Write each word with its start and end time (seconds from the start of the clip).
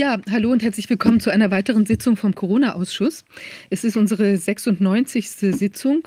Ja, 0.00 0.16
hallo 0.30 0.52
und 0.52 0.62
herzlich 0.62 0.88
willkommen 0.88 1.18
zu 1.18 1.30
einer 1.30 1.50
weiteren 1.50 1.84
Sitzung 1.84 2.16
vom 2.16 2.32
Corona-Ausschuss. 2.32 3.24
Es 3.68 3.82
ist 3.82 3.96
unsere 3.96 4.36
96. 4.36 5.28
Sitzung 5.28 6.06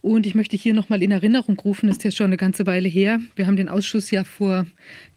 und 0.00 0.24
ich 0.24 0.34
möchte 0.34 0.56
hier 0.56 0.72
nochmal 0.72 1.02
in 1.02 1.10
Erinnerung 1.10 1.58
rufen, 1.58 1.88
das 1.88 1.98
ist 1.98 2.04
ja 2.04 2.10
schon 2.12 2.28
eine 2.28 2.38
ganze 2.38 2.64
Weile 2.64 2.88
her. 2.88 3.20
Wir 3.34 3.46
haben 3.46 3.56
den 3.56 3.68
Ausschuss 3.68 4.10
ja 4.10 4.24
vor, 4.24 4.64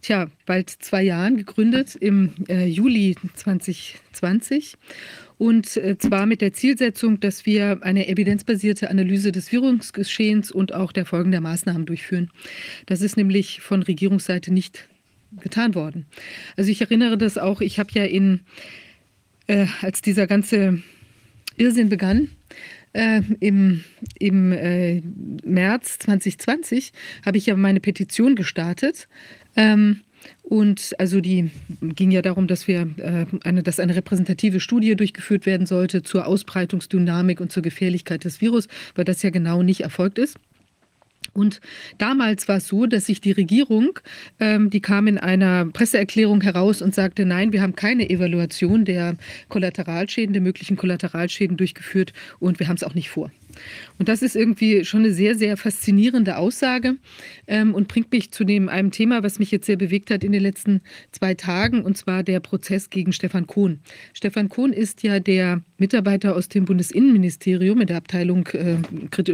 tja, 0.02 0.28
bald 0.46 0.70
zwei 0.70 1.02
Jahren 1.02 1.38
gegründet, 1.38 1.96
im 1.96 2.34
äh, 2.50 2.66
Juli 2.66 3.16
2020. 3.36 4.76
Und 5.38 5.78
äh, 5.78 5.98
zwar 5.98 6.26
mit 6.26 6.42
der 6.42 6.52
Zielsetzung, 6.52 7.22
dass 7.22 7.46
wir 7.46 7.84
eine 7.84 8.10
evidenzbasierte 8.10 8.90
Analyse 8.90 9.32
des 9.32 9.50
Virusgeschehens 9.50 10.52
und 10.52 10.74
auch 10.74 10.92
der 10.92 11.06
Folgen 11.06 11.32
der 11.32 11.40
Maßnahmen 11.40 11.86
durchführen. 11.86 12.32
Das 12.86 13.00
ist 13.00 13.16
nämlich 13.16 13.62
von 13.62 13.82
Regierungsseite 13.82 14.52
nicht 14.52 14.90
getan 15.40 15.76
worden. 15.76 16.06
Also 16.58 16.72
ich 16.72 16.82
erinnere 16.82 17.18
das 17.18 17.38
auch, 17.38 17.62
ich 17.62 17.80
habe 17.80 17.90
ja 17.94 18.04
in, 18.04 18.42
äh, 19.48 19.68
als 19.82 20.02
dieser 20.02 20.28
ganze 20.28 20.82
Irrsinn 21.58 21.90
begann, 21.90 22.30
äh, 22.94 23.22
im, 23.40 23.84
im 24.18 24.52
äh, 24.52 25.02
März 25.44 26.00
2020 26.00 26.92
habe 27.26 27.38
ich 27.38 27.46
ja 27.46 27.56
meine 27.56 27.80
Petition 27.80 28.36
gestartet. 28.36 29.08
Ähm, 29.56 30.02
und 30.42 30.96
also 30.98 31.22
die 31.22 31.52
ging 31.82 32.12
ja 32.12 32.22
darum, 32.22 32.48
dass 32.48 32.68
wir 32.68 32.90
äh, 32.98 33.26
eine, 33.44 33.64
dass 33.64 33.80
eine 33.80 33.96
repräsentative 33.96 34.60
Studie 34.60 34.96
durchgeführt 34.96 35.46
werden 35.46 35.68
sollte 35.68 36.02
zur 36.02 36.26
Ausbreitungsdynamik 36.28 37.40
und 37.40 37.52
zur 37.52 37.64
Gefährlichkeit 37.64 38.24
des 38.24 38.42
Virus, 38.42 38.68
weil 38.96 39.06
das 39.06 39.22
ja 39.22 39.30
genau 39.30 39.62
nicht 39.62 39.82
erfolgt 39.82 40.18
ist. 40.18 40.38
Und 41.34 41.62
damals 41.98 42.48
war 42.48 42.58
es 42.58 42.68
so, 42.68 42.86
dass 42.86 43.06
sich 43.06 43.22
die 43.22 43.32
Regierung, 43.32 44.00
ähm, 44.40 44.70
die 44.70 44.82
kam 44.82 45.08
in 45.08 45.18
einer 45.18 45.66
Presseerklärung 45.66 46.42
heraus 46.42 46.82
und 46.82 46.96
sagte, 46.96 47.26
nein, 47.26 47.54
wir 47.54 47.62
haben 47.62 47.76
keine 47.76 48.10
Evaluation 48.10 48.86
der 48.86 49.16
Kollateralschäden, 49.50 50.34
der 50.34 50.42
möglichen 50.42 50.78
Kollateralschäden 50.78 51.58
durchgeführt 51.58 52.14
und 52.40 52.60
wir 52.60 52.68
haben 52.68 52.76
es 52.76 52.84
auch 52.84 52.96
nicht 52.96 53.10
vor. 53.10 53.32
Und 53.98 54.10
das 54.10 54.22
ist 54.22 54.36
irgendwie 54.36 54.86
schon 54.86 55.02
eine 55.02 55.14
sehr, 55.14 55.36
sehr 55.36 55.58
faszinierende 55.58 56.38
Aussage 56.38 56.96
ähm, 57.48 57.74
und 57.74 57.88
bringt 57.88 58.12
mich 58.12 58.32
zu 58.32 58.44
dem 58.44 58.70
einem 58.70 58.92
Thema, 58.92 59.24
was 59.24 59.40
mich 59.40 59.52
jetzt 59.52 59.66
sehr 59.66 59.78
bewegt 59.78 60.12
hat 60.12 60.24
in 60.24 60.32
den 60.32 60.42
letzten 60.42 60.82
zwei 61.12 61.34
Tagen, 61.34 61.82
und 61.82 61.98
zwar 61.98 62.24
der 62.24 62.40
Prozess 62.40 62.90
gegen 62.90 63.14
Stefan 63.14 63.48
Kohn. 63.48 63.80
Stefan 64.14 64.50
Kohn 64.50 64.74
ist 64.74 65.04
ja 65.04 65.20
der 65.20 65.62
Mitarbeiter 65.78 66.36
aus 66.36 66.50
dem 66.50 66.66
Bundesinnenministerium 66.66 67.82
in 67.82 67.88
der 67.88 67.98
Abteilung 67.98 68.48
äh, 68.48 68.78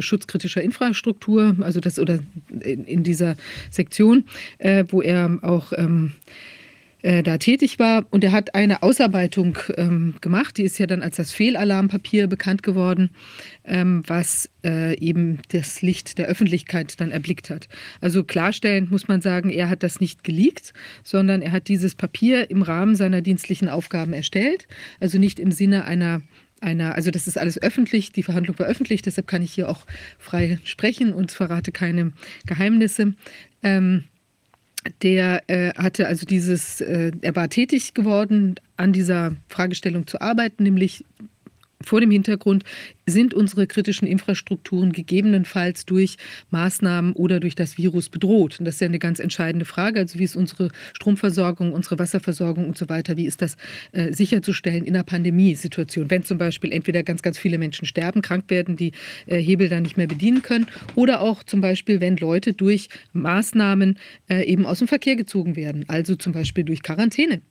Schutzkritischer 0.02 0.62
Infrastruktur, 0.62 1.56
also 1.62 1.80
das 1.80 2.00
oder 2.00 2.20
in, 2.62 2.86
in 2.86 3.04
dieser 3.04 3.36
Sektion, 3.70 4.26
äh, 4.58 4.86
wo 4.90 5.02
er 5.02 5.40
auch 5.42 5.74
ähm, 5.76 6.14
äh, 7.06 7.22
da 7.22 7.38
tätig 7.38 7.78
war. 7.78 8.08
Und 8.10 8.24
er 8.24 8.32
hat 8.32 8.56
eine 8.56 8.82
Ausarbeitung 8.82 9.60
ähm, 9.78 10.16
gemacht, 10.22 10.58
die 10.58 10.64
ist 10.64 10.80
ja 10.80 10.88
dann 10.88 11.04
als 11.04 11.18
das 11.18 11.32
Fehlalarmpapier 11.32 12.26
bekannt 12.26 12.64
geworden, 12.64 13.12
ähm, 13.64 14.02
was 14.08 14.50
äh, 14.66 14.98
eben 14.98 15.38
das 15.50 15.84
Licht 15.84 16.18
der 16.18 16.26
Öffentlichkeit 16.26 17.00
dann 17.00 17.12
erblickt 17.12 17.52
hat. 17.52 17.68
Also 18.02 18.24
klarstellend 18.24 18.90
muss 18.90 19.08
man 19.08 19.22
sagen, 19.22 19.52
er 19.52 19.70
hat 19.70 19.84
das 19.84 20.02
nicht 20.02 20.24
geleakt, 20.24 20.74
sondern 21.04 21.44
er 21.44 21.52
hat 21.52 21.68
dieses 21.68 21.94
Papier 21.94 22.50
im 22.50 22.64
Rahmen 22.64 22.96
seiner 22.96 23.22
dienstlichen 23.22 23.70
Aufgaben 23.70 24.14
erstellt. 24.14 24.68
Also 25.00 25.20
nicht 25.20 25.40
im 25.40 25.52
Sinne 25.52 25.86
einer 25.86 26.24
einer, 26.62 26.96
also 26.96 27.12
das 27.12 27.28
ist 27.28 27.38
alles 27.38 27.62
öffentlich, 27.62 28.14
die 28.14 28.24
Verhandlung 28.24 28.58
war 28.58 28.66
öffentlich, 28.66 29.04
deshalb 29.04 29.28
kann 29.28 29.44
ich 29.44 29.54
hier 29.54 29.70
auch 29.70 29.86
frei 30.18 30.58
sprechen 30.64 31.14
und 31.14 31.32
verrate 31.32 31.72
keine 31.72 32.14
Geheimnisse. 32.48 33.14
Ähm, 33.62 34.06
der 35.02 35.44
äh, 35.48 35.74
hatte 35.76 36.08
also 36.08 36.26
dieses, 36.26 36.82
äh, 36.82 37.12
er 37.22 37.36
war 37.36 37.50
tätig 37.50 37.94
geworden, 37.94 38.56
an 38.78 38.94
dieser 38.94 39.36
Fragestellung 39.48 40.08
zu 40.08 40.22
arbeiten, 40.22 40.64
nämlich 40.64 41.06
vor 41.86 42.02
dem 42.02 42.12
Hintergrund, 42.12 42.64
sind 43.08 43.34
unsere 43.34 43.68
kritischen 43.68 44.08
Infrastrukturen 44.08 44.92
gegebenenfalls 44.92 45.86
durch 45.86 46.18
Maßnahmen 46.52 47.14
oder 47.14 47.40
durch 47.40 47.56
das 47.56 47.78
Virus 47.78 48.10
bedroht? 48.10 48.60
Und 48.60 48.66
das 48.66 48.76
ist 48.76 48.82
ja 48.82 48.88
eine 48.88 49.00
ganz 49.00 49.20
entscheidende 49.20 49.66
Frage. 49.66 50.00
Also 50.00 50.20
wie 50.20 50.24
ist 50.24 50.36
unsere 50.36 50.70
Stromversorgung, 50.94 51.74
unsere 51.74 52.00
Wasserversorgung 52.00 52.68
und 52.68 52.78
so 52.78 52.90
weiter? 52.90 53.18
Wie 53.18 53.26
ist 53.26 53.42
das 53.42 53.58
äh, 53.92 54.12
sicherzustellen 54.12 54.86
in 54.86 54.96
einer 54.96 55.04
Pandemiesituation? 55.04 56.10
Wenn 56.10 56.24
zum 56.24 56.38
Beispiel 56.38 56.72
entweder 56.72 57.04
ganz, 57.04 57.22
ganz 57.22 57.38
viele 57.38 57.58
Menschen 57.58 57.86
sterben, 57.86 58.22
krank 58.22 58.46
werden, 58.50 58.76
die 58.76 58.92
äh, 59.28 59.38
Hebel 59.38 59.70
dann 59.70 59.84
nicht 59.84 59.98
mehr 59.98 60.08
bedienen 60.08 60.42
können 60.42 60.68
oder 60.96 61.22
auch 61.22 61.44
zum 61.44 61.62
Beispiel, 61.62 62.02
wenn 62.02 62.18
Leute 62.18 62.54
durch 62.54 62.90
Maßnahmen 63.14 64.00
äh, 64.30 64.44
eben 64.46 64.66
aus 64.66 64.80
dem 64.80 64.88
Verkehr 64.88 65.16
gezogen 65.16 65.56
werden, 65.56 65.86
also 65.88 66.16
zum 66.16 66.34
Beispiel 66.34 66.64
durch 66.64 66.82
Quarantäne. 66.82 67.42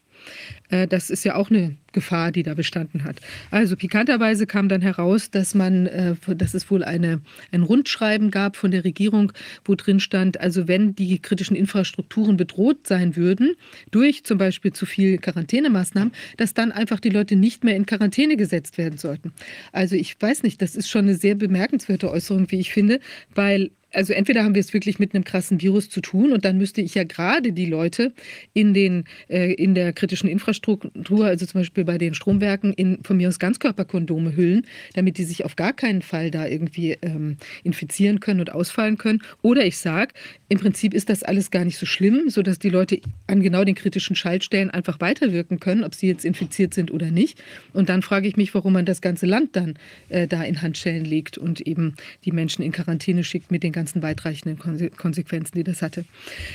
Äh, 0.75 0.89
das 0.89 1.11
ist 1.11 1.25
ja 1.25 1.37
auch 1.37 1.51
eine 1.51 1.77
Gefahr, 1.93 2.33
die 2.33 2.43
da 2.43 2.55
bestanden 2.55 3.05
hat. 3.05 3.21
Also 3.51 3.77
pikanterweise 3.77 4.47
kam 4.47 4.69
dann 4.69 4.83
heraus, 4.83 5.31
dass 5.31 5.55
man, 5.55 5.87
äh, 5.87 6.15
dass 6.35 6.55
es 6.55 6.71
wohl 6.71 6.83
eine, 6.83 7.21
ein 7.53 7.63
Rundschreiben 7.63 8.31
gab 8.31 8.57
von 8.57 8.73
der 8.73 8.85
Regierung, 8.85 9.33
wo 9.65 9.77
drin 9.77 10.01
stand, 10.01 10.41
also 10.41 10.67
wenn 10.67 10.95
die 10.95 11.21
kritischen 11.21 11.57
Infrastrukturen 11.57 12.37
bedroht 12.37 12.87
sein 12.87 13.15
würden, 13.15 13.55
durch 13.93 14.25
zum 14.25 14.39
Beispiel 14.39 14.73
zu 14.73 14.87
viel 14.87 15.19
Quarantänemaßnahmen, 15.19 16.13
dass 16.37 16.55
dann 16.55 16.73
einfach 16.73 16.99
die 16.99 17.11
Leute 17.11 17.37
nicht 17.37 17.63
mehr 17.63 17.77
in 17.77 17.87
Quarantäne 17.87 18.37
gesetzt 18.37 18.77
werden 18.77 18.99
sollten. 18.99 19.33
Also 19.73 19.95
ich 19.95 20.21
weiß 20.21 20.43
nicht, 20.43 20.61
das 20.61 20.75
ist 20.75 20.89
schon 20.89 21.03
eine 21.03 21.15
sehr 21.15 21.37
bemerkenswerte 21.37 22.11
Äußerung, 22.11 22.51
wie 22.51 22.59
ich 22.59 22.73
finde, 22.73 22.99
weil 23.35 23.71
also 23.95 24.13
entweder 24.13 24.45
haben 24.45 24.55
wir 24.55 24.61
es 24.61 24.75
wirklich 24.75 24.99
mit 24.99 25.15
einem 25.15 25.25
krassen 25.25 25.61
Virus 25.61 25.89
zu 25.89 26.01
tun 26.01 26.33
und 26.33 26.45
dann 26.45 26.59
müsste 26.59 26.81
ich 26.81 26.95
ja 26.95 27.05
gerade 27.05 27.53
die 27.53 27.67
Leute 27.67 28.13
in, 28.53 28.75
den, 28.75 29.05
äh, 29.29 29.53
in 29.53 29.75
der 29.75 29.93
kritischen 29.93 30.29
Infrastruktur, 30.29 30.64
also 30.67 31.47
zum 31.47 31.61
Beispiel 31.61 31.85
bei 31.85 31.99
den 31.99 32.15
Stromwerken, 32.15 32.73
in 32.73 33.03
von 33.03 33.17
mir 33.17 33.29
aus 33.29 33.39
Ganzkörperkondome 33.39 34.37
hüllen, 34.37 34.67
damit 34.95 35.19
die 35.19 35.25
sich 35.25 35.45
auf 35.45 35.57
gar 35.57 35.73
keinen 35.73 36.03
Fall 36.03 36.31
da 36.31 36.47
irgendwie 36.47 36.97
ähm, 37.03 37.37
infizieren 37.63 38.21
können 38.21 38.41
und 38.41 38.53
ausfallen 38.53 38.99
können. 38.99 39.23
Oder 39.43 39.65
ich 39.67 39.79
sage, 39.79 40.13
im 40.49 40.59
Prinzip 40.59 40.95
ist 40.95 41.09
das 41.09 41.23
alles 41.23 41.51
gar 41.51 41.65
nicht 41.65 41.79
so 41.79 41.87
schlimm, 41.87 42.29
sodass 42.29 42.59
die 42.59 42.71
Leute 42.71 43.01
an 43.27 43.43
genau 43.43 43.65
den 43.65 43.75
kritischen 43.75 44.17
Schaltstellen 44.17 44.71
einfach 44.71 45.01
weiterwirken 45.01 45.61
können, 45.61 45.85
ob 45.85 45.95
sie 45.95 46.07
jetzt 46.07 46.25
infiziert 46.25 46.75
sind 46.75 46.91
oder 46.91 47.11
nicht. 47.11 47.43
Und 47.73 47.89
dann 47.89 48.03
frage 48.03 48.29
ich 48.29 48.37
mich, 48.37 48.55
warum 48.55 48.73
man 48.73 48.87
das 48.87 49.01
ganze 49.01 49.27
Land 49.27 49.57
dann 49.57 49.75
äh, 50.09 50.27
da 50.27 50.43
in 50.43 50.63
Handschellen 50.63 51.05
legt 51.05 51.39
und 51.39 51.61
eben 51.61 51.95
die 52.25 52.33
Menschen 52.33 52.63
in 52.63 52.73
Quarantäne 52.73 53.25
schickt 53.25 53.51
mit 53.51 53.63
den 53.63 53.73
ganzen 53.73 54.03
weitreichenden 54.03 54.59
Konsequenzen, 54.97 55.57
die 55.57 55.65
das 55.65 55.83
hatte. 55.83 56.05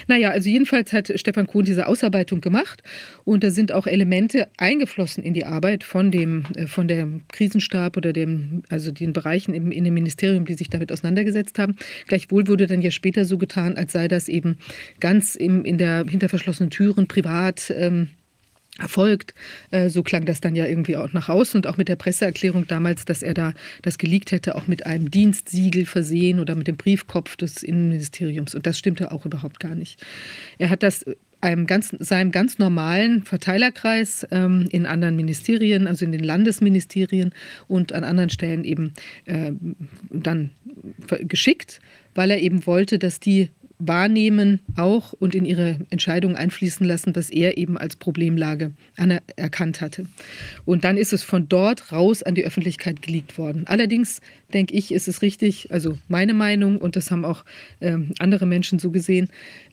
Naja, 0.07 0.29
also 0.29 0.49
jedenfalls 0.49 0.93
hat 0.93 1.11
Stefan 1.15 1.47
Kuhn 1.47 1.65
diese 1.65 1.87
Ausarbeitung 1.87 2.41
gemacht 2.41 2.83
und 3.23 3.43
da 3.43 3.51
sind 3.51 3.71
auch 3.71 3.87
Elemente 3.91 4.47
eingeflossen 4.57 5.23
in 5.23 5.33
die 5.33 5.45
Arbeit 5.45 5.83
von 5.83 6.11
dem, 6.11 6.45
äh, 6.55 6.67
von 6.67 6.87
dem 6.87 7.21
Krisenstab 7.29 7.97
oder 7.97 8.13
dem, 8.13 8.63
also 8.69 8.91
den 8.91 9.13
Bereichen 9.13 9.53
im, 9.53 9.71
in 9.71 9.83
dem 9.83 9.93
Ministerium, 9.93 10.45
die 10.45 10.55
sich 10.55 10.69
damit 10.69 10.91
auseinandergesetzt 10.91 11.59
haben. 11.59 11.75
Gleichwohl 12.07 12.47
wurde 12.47 12.67
dann 12.67 12.81
ja 12.81 12.91
später 12.91 13.25
so 13.25 13.37
getan, 13.37 13.77
als 13.77 13.93
sei 13.93 14.07
das 14.07 14.27
eben 14.27 14.57
ganz 14.99 15.35
im, 15.35 15.65
in 15.65 15.77
der 15.77 16.05
hinter 16.07 16.29
verschlossenen 16.29 16.69
Türen 16.69 17.07
privat 17.07 17.73
ähm, 17.75 18.09
erfolgt. 18.79 19.33
Äh, 19.71 19.89
so 19.89 20.03
klang 20.03 20.25
das 20.25 20.41
dann 20.41 20.55
ja 20.55 20.65
irgendwie 20.65 20.97
auch 20.97 21.13
nach 21.13 21.29
außen 21.29 21.57
und 21.57 21.67
auch 21.67 21.77
mit 21.77 21.89
der 21.89 21.95
Presseerklärung 21.95 22.67
damals, 22.67 23.05
dass 23.05 23.21
er 23.21 23.33
da 23.33 23.53
das 23.81 23.97
geleakt 23.97 24.31
hätte, 24.31 24.55
auch 24.55 24.67
mit 24.67 24.85
einem 24.85 25.11
Dienstsiegel 25.11 25.85
versehen 25.85 26.39
oder 26.39 26.55
mit 26.55 26.67
dem 26.67 26.77
Briefkopf 26.77 27.35
des 27.35 27.63
Innenministeriums. 27.63 28.55
Und 28.55 28.65
das 28.65 28.79
stimmte 28.79 29.11
auch 29.11 29.25
überhaupt 29.25 29.59
gar 29.59 29.75
nicht. 29.75 30.03
Er 30.57 30.69
hat 30.69 30.83
das 30.83 31.05
einem 31.41 31.67
ganz, 31.67 31.95
seinem 31.99 32.31
ganz 32.31 32.59
normalen 32.59 33.23
Verteilerkreis 33.23 34.27
ähm, 34.31 34.67
in 34.71 34.85
anderen 34.85 35.15
Ministerien, 35.15 35.87
also 35.87 36.05
in 36.05 36.11
den 36.11 36.23
Landesministerien 36.23 37.33
und 37.67 37.93
an 37.93 38.03
anderen 38.03 38.29
Stellen 38.29 38.63
eben 38.63 38.93
äh, 39.25 39.51
dann 40.09 40.51
geschickt, 41.21 41.79
weil 42.15 42.31
er 42.31 42.39
eben 42.39 42.65
wollte, 42.65 42.99
dass 42.99 43.19
die 43.19 43.49
wahrnehmen 43.79 44.59
auch 44.75 45.13
und 45.13 45.33
in 45.33 45.45
ihre 45.45 45.77
Entscheidungen 45.89 46.35
einfließen 46.35 46.85
lassen, 46.85 47.15
was 47.15 47.29
er 47.29 47.57
eben 47.57 47.77
als 47.77 47.95
Problemlage 47.95 48.73
erkannt 49.37 49.79
hatte. 49.79 50.05
Und 50.65 50.83
dann 50.83 50.97
ist 50.97 51.13
es 51.13 51.23
von 51.23 51.47
dort 51.47 51.93
raus 51.93 52.21
an 52.21 52.35
die 52.35 52.43
Öffentlichkeit 52.43 53.01
geleakt 53.01 53.37
worden. 53.37 53.63
Allerdings 53.67 54.19
denke 54.53 54.73
ich, 54.73 54.91
ist 54.91 55.07
es 55.07 55.21
richtig, 55.21 55.71
also 55.71 55.97
meine 56.09 56.33
Meinung, 56.33 56.77
und 56.77 56.97
das 56.97 57.09
haben 57.09 57.23
auch 57.23 57.45
ähm, 57.79 58.11
andere 58.19 58.45
Menschen 58.45 58.79
so 58.79 58.91
gesehen, 58.91 59.29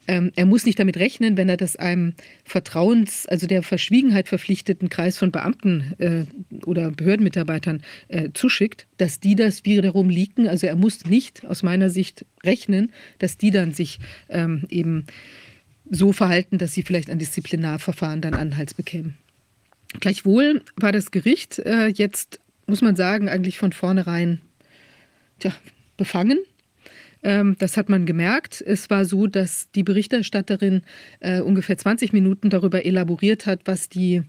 ähm, 0.08 0.32
er 0.36 0.46
muss 0.46 0.66
nicht 0.66 0.78
damit 0.78 0.96
rechnen, 0.96 1.36
wenn 1.36 1.48
er 1.48 1.56
das 1.56 1.76
einem 1.76 2.14
Vertrauens-, 2.44 3.26
also 3.26 3.46
der 3.46 3.62
Verschwiegenheit 3.62 4.28
verpflichteten 4.28 4.88
Kreis 4.88 5.18
von 5.18 5.32
Beamten 5.32 5.94
äh, 5.98 6.24
oder 6.64 6.90
Behördenmitarbeitern 6.90 7.82
äh, 8.08 8.30
zuschickt, 8.32 8.86
dass 8.96 9.20
die 9.20 9.34
das 9.34 9.64
wiederum 9.64 10.08
leaken. 10.08 10.48
Also 10.48 10.66
er 10.66 10.76
muss 10.76 11.04
nicht 11.04 11.44
aus 11.44 11.62
meiner 11.62 11.90
Sicht 11.90 12.24
rechnen, 12.44 12.92
dass 13.18 13.36
die 13.38 13.50
dann 13.50 13.72
sich 13.72 13.98
ähm, 14.28 14.64
eben 14.68 15.06
so 15.90 16.12
verhalten, 16.12 16.58
dass 16.58 16.72
sie 16.72 16.82
vielleicht 16.82 17.10
ein 17.10 17.18
Disziplinarverfahren 17.18 18.20
dann 18.20 18.34
Anhalts 18.34 18.74
bekämen. 18.74 19.16
Gleichwohl 20.00 20.62
war 20.76 20.92
das 20.92 21.10
Gericht 21.10 21.58
äh, 21.60 21.88
jetzt, 21.88 22.40
muss 22.66 22.82
man 22.82 22.96
sagen, 22.96 23.28
eigentlich 23.28 23.58
von 23.58 23.72
vornherein 23.72 24.40
tja, 25.38 25.52
befangen 25.96 26.38
das 27.22 27.76
hat 27.76 27.88
man 27.88 28.06
gemerkt. 28.06 28.62
Es 28.64 28.88
war 28.88 29.04
so, 29.04 29.26
dass 29.26 29.70
die 29.72 29.82
Berichterstatterin 29.82 30.82
äh, 31.20 31.40
ungefähr 31.40 31.76
20 31.76 32.12
Minuten 32.12 32.50
darüber 32.50 32.84
elaboriert 32.84 33.46
hat, 33.46 33.62
was 33.64 33.88
die 33.88 34.22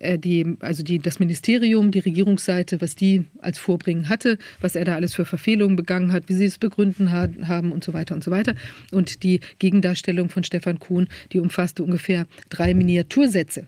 äh, 0.00 0.18
die, 0.18 0.56
also 0.60 0.82
die, 0.82 0.98
das 0.98 1.18
Ministerium, 1.18 1.90
die 1.90 1.98
Regierungsseite, 1.98 2.80
was 2.80 2.94
die 2.94 3.24
als 3.40 3.58
Vorbringen 3.58 4.08
hatte, 4.08 4.38
was 4.60 4.76
er 4.76 4.84
da 4.84 4.94
alles 4.94 5.14
für 5.14 5.24
Verfehlungen 5.24 5.76
begangen 5.76 6.12
hat, 6.12 6.28
wie 6.28 6.34
sie 6.34 6.44
es 6.44 6.58
begründen 6.58 7.12
haben 7.12 7.72
und 7.72 7.84
so 7.84 7.92
weiter 7.92 8.14
und 8.14 8.24
so 8.24 8.30
weiter. 8.30 8.54
Und 8.92 9.22
die 9.22 9.40
Gegendarstellung 9.58 10.30
von 10.30 10.44
Stefan 10.44 10.78
Kuhn, 10.78 11.08
die 11.32 11.40
umfasste 11.40 11.82
ungefähr 11.82 12.26
drei 12.48 12.74
Miniatursätze. 12.74 13.66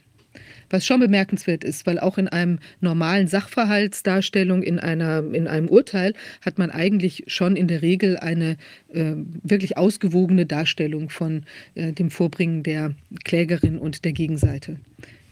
Was 0.70 0.87
schon 0.87 1.00
bemerkenswert 1.00 1.64
ist, 1.64 1.87
weil 1.87 1.99
auch 1.99 2.17
in 2.17 2.28
einem 2.28 2.58
normalen 2.81 3.26
Sachverhaltsdarstellung, 3.26 4.62
in, 4.62 4.78
einer, 4.78 5.22
in 5.32 5.46
einem 5.46 5.69
Urteil, 5.69 6.14
hat 6.40 6.58
man 6.58 6.70
eigentlich 6.70 7.25
schon 7.26 7.56
in 7.56 7.69
der 7.69 7.82
Regel 7.82 8.17
eine 8.17 8.56
äh, 8.88 9.14
wirklich 9.43 9.76
ausgewogene 9.76 10.46
Darstellung 10.46 11.11
von 11.11 11.44
äh, 11.75 11.93
dem 11.93 12.11
Vorbringen 12.11 12.62
der 12.62 12.94
Klägerin 13.25 13.78
und 13.78 14.05
der 14.05 14.12
Gegenseite. 14.12 14.76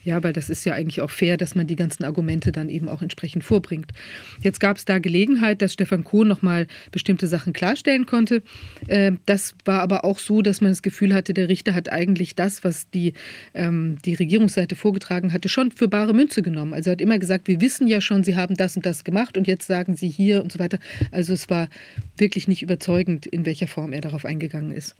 Ja, 0.09 0.25
weil 0.25 0.33
das 0.33 0.49
ist 0.49 0.65
ja 0.65 0.73
eigentlich 0.73 1.03
auch 1.03 1.11
fair, 1.11 1.37
dass 1.37 1.55
man 1.55 1.67
die 1.67 1.77
ganzen 1.77 2.03
Argumente 2.03 2.51
dann 2.51 2.71
eben 2.71 2.89
auch 2.89 3.03
entsprechend 3.03 3.45
vorbringt. 3.45 3.93
Jetzt 4.41 4.59
gab 4.59 4.79
es 4.79 4.87
da 4.87 4.99
Gelegenheit, 5.01 5.61
dass 5.61 5.75
Stefan 5.75 6.03
Kohn 6.03 6.27
nochmal 6.27 6.67
bestimmte 6.93 7.27
Sachen 7.27 7.53
klarstellen 7.53 8.07
konnte. 8.07 8.43
Äh, 8.87 9.13
das 9.27 9.55
war 9.67 9.83
aber 9.83 10.07
auch 10.07 10.19
so, 10.19 10.41
dass 10.41 10.63
man 10.63 10.71
das 10.71 10.81
Gefühl 10.81 11.13
hatte, 11.13 11.35
der 11.35 11.51
Richter 11.51 11.75
hat 11.75 11.93
eigentlich 11.93 12.35
das, 12.35 12.65
was 12.65 12.89
die, 12.89 13.13
ähm, 13.53 13.99
die 14.03 14.15
Regierungsseite 14.15 14.77
vorgetragen 14.77 15.35
hatte, 15.35 15.51
schon 15.51 15.73
für 15.73 15.89
bare 15.89 16.15
Münze 16.15 16.41
genommen. 16.41 16.73
Also 16.73 16.89
er 16.89 16.93
hat 16.93 17.03
immer 17.03 17.19
gesagt, 17.19 17.47
wir 17.47 17.61
wissen 17.61 17.87
ja 17.87 18.01
schon, 18.01 18.25
Sie 18.25 18.35
haben 18.35 18.55
das 18.55 18.77
und 18.77 18.87
das 18.87 19.05
gemacht 19.05 19.37
und 19.37 19.47
jetzt 19.47 19.67
sagen 19.67 19.95
Sie 19.95 20.09
hier 20.09 20.43
und 20.43 20.51
so 20.51 20.59
weiter. 20.59 20.79
Also 21.13 21.35
es 21.35 21.51
war 21.51 21.69
wirklich 22.17 22.49
nicht 22.49 22.63
überzeugend, 22.63 23.27
in 23.27 23.45
welcher 23.45 23.69
Form 23.69 23.93
er 23.93 24.01
darauf 24.01 24.25
eingegangen 24.25 24.73
ist. 24.73 24.97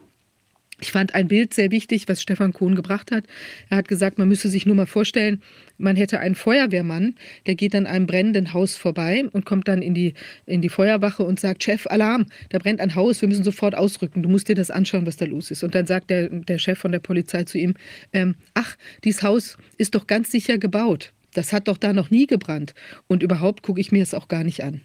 Ich 0.81 0.93
fand 0.93 1.15
ein 1.15 1.27
Bild 1.27 1.55
sehr 1.55 1.73
wichtig, 1.73 2.07
was 2.07 2.23
Stefan 2.23 2.53
Kohn 2.53 2.77
gebracht 2.77 3.11
hat. 3.11 3.25
Er 3.69 3.79
hat 3.79 3.89
gesagt, 3.89 4.17
man 4.19 4.29
müsse 4.29 4.49
sich 4.49 4.65
nur 4.65 4.77
mal 4.77 4.87
vorstellen, 4.87 5.43
man 5.77 5.97
hätte 5.97 6.21
einen 6.21 6.37
Feuerwehrmann, 6.37 7.17
der 7.47 7.57
geht 7.57 7.75
an 7.75 7.87
einem 7.87 8.07
brennenden 8.07 8.53
Haus 8.53 8.77
vorbei 8.77 9.25
und 9.33 9.45
kommt 9.45 9.67
dann 9.67 9.83
in 9.83 9.95
die, 9.95 10.15
in 10.47 10.63
die 10.63 10.69
Feuerwache 10.69 11.25
und 11.25 11.41
sagt, 11.41 11.65
Chef, 11.65 11.87
Alarm, 11.89 12.27
da 12.51 12.59
brennt 12.59 12.81
ein 12.81 12.95
Haus, 12.95 13.21
wir 13.21 13.29
müssen 13.29 13.45
sofort 13.45 13.75
ausrücken, 13.75 14.23
du 14.23 14.29
musst 14.29 14.49
dir 14.49 14.55
das 14.55 14.71
anschauen, 14.71 15.05
was 15.05 15.17
da 15.17 15.25
los 15.25 15.51
ist. 15.51 15.65
Und 15.65 15.75
dann 15.75 15.87
sagt 15.87 16.11
der, 16.11 16.29
der 16.29 16.59
Chef 16.59 16.79
von 16.79 16.93
der 16.93 17.01
Polizei 17.01 17.43
zu 17.43 17.59
ihm, 17.59 17.75
ähm, 18.13 18.37
ach, 18.55 18.77
dieses 19.03 19.25
Haus 19.25 19.57
ist 19.79 19.97
doch 19.97 20.07
ganz 20.07 20.31
sicher 20.31 20.59
gebaut. 20.59 21.13
Das 21.35 21.53
hat 21.53 21.67
doch 21.67 21.79
da 21.79 21.93
noch 21.93 22.11
nie 22.11 22.27
gebrannt. 22.27 22.75
Und 23.09 23.23
überhaupt 23.23 23.63
gucke 23.63 23.81
ich 23.81 23.91
mir 23.91 24.03
es 24.03 24.15
auch 24.15 24.29
gar 24.29 24.45
nicht 24.45 24.63
an. 24.63 24.83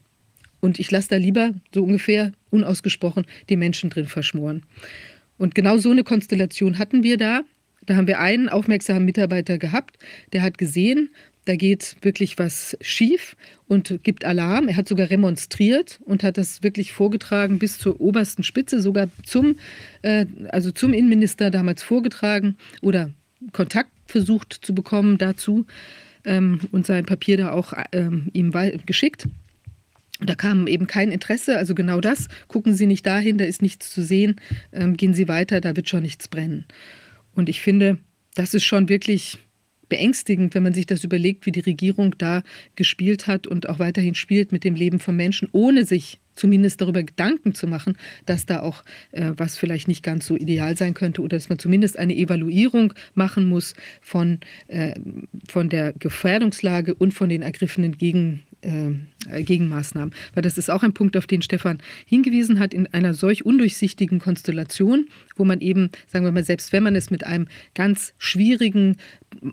Und 0.59 0.79
ich 0.79 0.91
lasse 0.91 1.09
da 1.09 1.17
lieber 1.17 1.51
so 1.73 1.83
ungefähr 1.83 2.31
unausgesprochen 2.49 3.25
die 3.49 3.57
Menschen 3.57 3.89
drin 3.89 4.07
verschmoren. 4.07 4.63
Und 5.37 5.55
genau 5.55 5.77
so 5.77 5.91
eine 5.91 6.03
Konstellation 6.03 6.77
hatten 6.77 7.03
wir 7.03 7.17
da. 7.17 7.41
Da 7.85 7.95
haben 7.95 8.07
wir 8.07 8.19
einen 8.19 8.49
aufmerksamen 8.49 9.03
Mitarbeiter 9.03 9.57
gehabt, 9.57 9.97
der 10.31 10.41
hat 10.41 10.57
gesehen, 10.57 11.09
da 11.45 11.57
geht 11.57 11.97
wirklich 12.01 12.37
was 12.37 12.77
schief 12.79 13.35
und 13.67 13.99
gibt 14.03 14.23
Alarm. 14.23 14.69
Er 14.69 14.77
hat 14.77 14.87
sogar 14.87 15.09
remonstriert 15.09 15.99
und 16.05 16.23
hat 16.23 16.37
das 16.37 16.63
wirklich 16.63 16.93
vorgetragen 16.93 17.59
bis 17.59 17.77
zur 17.77 17.99
obersten 17.99 18.43
Spitze, 18.43 18.81
sogar 18.81 19.09
zum, 19.23 19.57
äh, 20.03 20.25
also 20.49 20.71
zum 20.71 20.93
Innenminister 20.93 21.51
damals 21.51 21.83
vorgetragen 21.83 22.55
oder 22.81 23.09
Kontakt 23.51 23.91
versucht 24.05 24.53
zu 24.61 24.73
bekommen 24.73 25.17
dazu 25.17 25.65
ähm, 26.23 26.61
und 26.71 26.85
sein 26.85 27.05
Papier 27.05 27.35
da 27.35 27.51
auch 27.51 27.73
ähm, 27.91 28.29
ihm 28.31 28.53
geschickt. 28.85 29.27
Da 30.25 30.35
kam 30.35 30.67
eben 30.67 30.87
kein 30.87 31.11
Interesse, 31.11 31.57
also 31.57 31.75
genau 31.75 32.01
das. 32.01 32.27
Gucken 32.47 32.73
Sie 32.73 32.85
nicht 32.85 33.05
dahin, 33.05 33.37
da 33.37 33.45
ist 33.45 33.61
nichts 33.61 33.91
zu 33.91 34.03
sehen. 34.03 34.35
Ähm, 34.71 34.97
gehen 34.97 35.13
Sie 35.13 35.27
weiter, 35.27 35.61
da 35.61 35.75
wird 35.75 35.89
schon 35.89 36.03
nichts 36.03 36.27
brennen. 36.27 36.65
Und 37.35 37.49
ich 37.49 37.61
finde, 37.61 37.97
das 38.35 38.53
ist 38.53 38.63
schon 38.63 38.89
wirklich 38.89 39.39
beängstigend, 39.89 40.55
wenn 40.55 40.63
man 40.63 40.73
sich 40.73 40.85
das 40.85 41.03
überlegt, 41.03 41.45
wie 41.45 41.51
die 41.51 41.59
Regierung 41.59 42.17
da 42.17 42.41
gespielt 42.75 43.27
hat 43.27 43.45
und 43.45 43.69
auch 43.69 43.79
weiterhin 43.79 44.15
spielt 44.15 44.51
mit 44.51 44.63
dem 44.63 44.75
Leben 44.75 44.99
von 44.99 45.15
Menschen, 45.15 45.49
ohne 45.51 45.85
sich 45.85 46.19
zumindest 46.35 46.81
darüber 46.81 47.03
Gedanken 47.03 47.53
zu 47.53 47.67
machen, 47.67 47.95
dass 48.25 48.45
da 48.45 48.61
auch 48.61 48.83
äh, 49.11 49.33
was 49.37 49.57
vielleicht 49.57 49.87
nicht 49.87 50.03
ganz 50.03 50.25
so 50.25 50.35
ideal 50.35 50.75
sein 50.75 50.95
könnte 50.95 51.21
oder 51.21 51.37
dass 51.37 51.49
man 51.49 51.59
zumindest 51.59 51.99
eine 51.99 52.15
Evaluierung 52.15 52.93
machen 53.13 53.47
muss 53.47 53.75
von, 54.01 54.39
äh, 54.67 54.95
von 55.47 55.69
der 55.69 55.93
Gefährdungslage 55.93 56.95
und 56.95 57.13
von 57.13 57.29
den 57.29 57.41
ergriffenen 57.43 57.97
Gegen, 57.97 58.43
äh, 58.63 59.43
Gegenmaßnahmen. 59.43 60.13
Weil 60.33 60.43
das 60.43 60.57
ist 60.57 60.69
auch 60.69 60.83
ein 60.83 60.93
Punkt, 60.93 61.17
auf 61.17 61.27
den 61.27 61.41
Stefan 61.41 61.79
hingewiesen 62.05 62.59
hat, 62.59 62.73
in 62.73 62.87
einer 62.87 63.13
solch 63.13 63.45
undurchsichtigen 63.45 64.19
Konstellation, 64.19 65.07
wo 65.35 65.45
man 65.45 65.61
eben, 65.61 65.89
sagen 66.07 66.25
wir 66.25 66.31
mal, 66.31 66.43
selbst 66.43 66.73
wenn 66.73 66.83
man 66.83 66.95
es 66.95 67.09
mit 67.11 67.25
einem 67.25 67.47
ganz 67.73 68.13
schwierigen, 68.17 68.97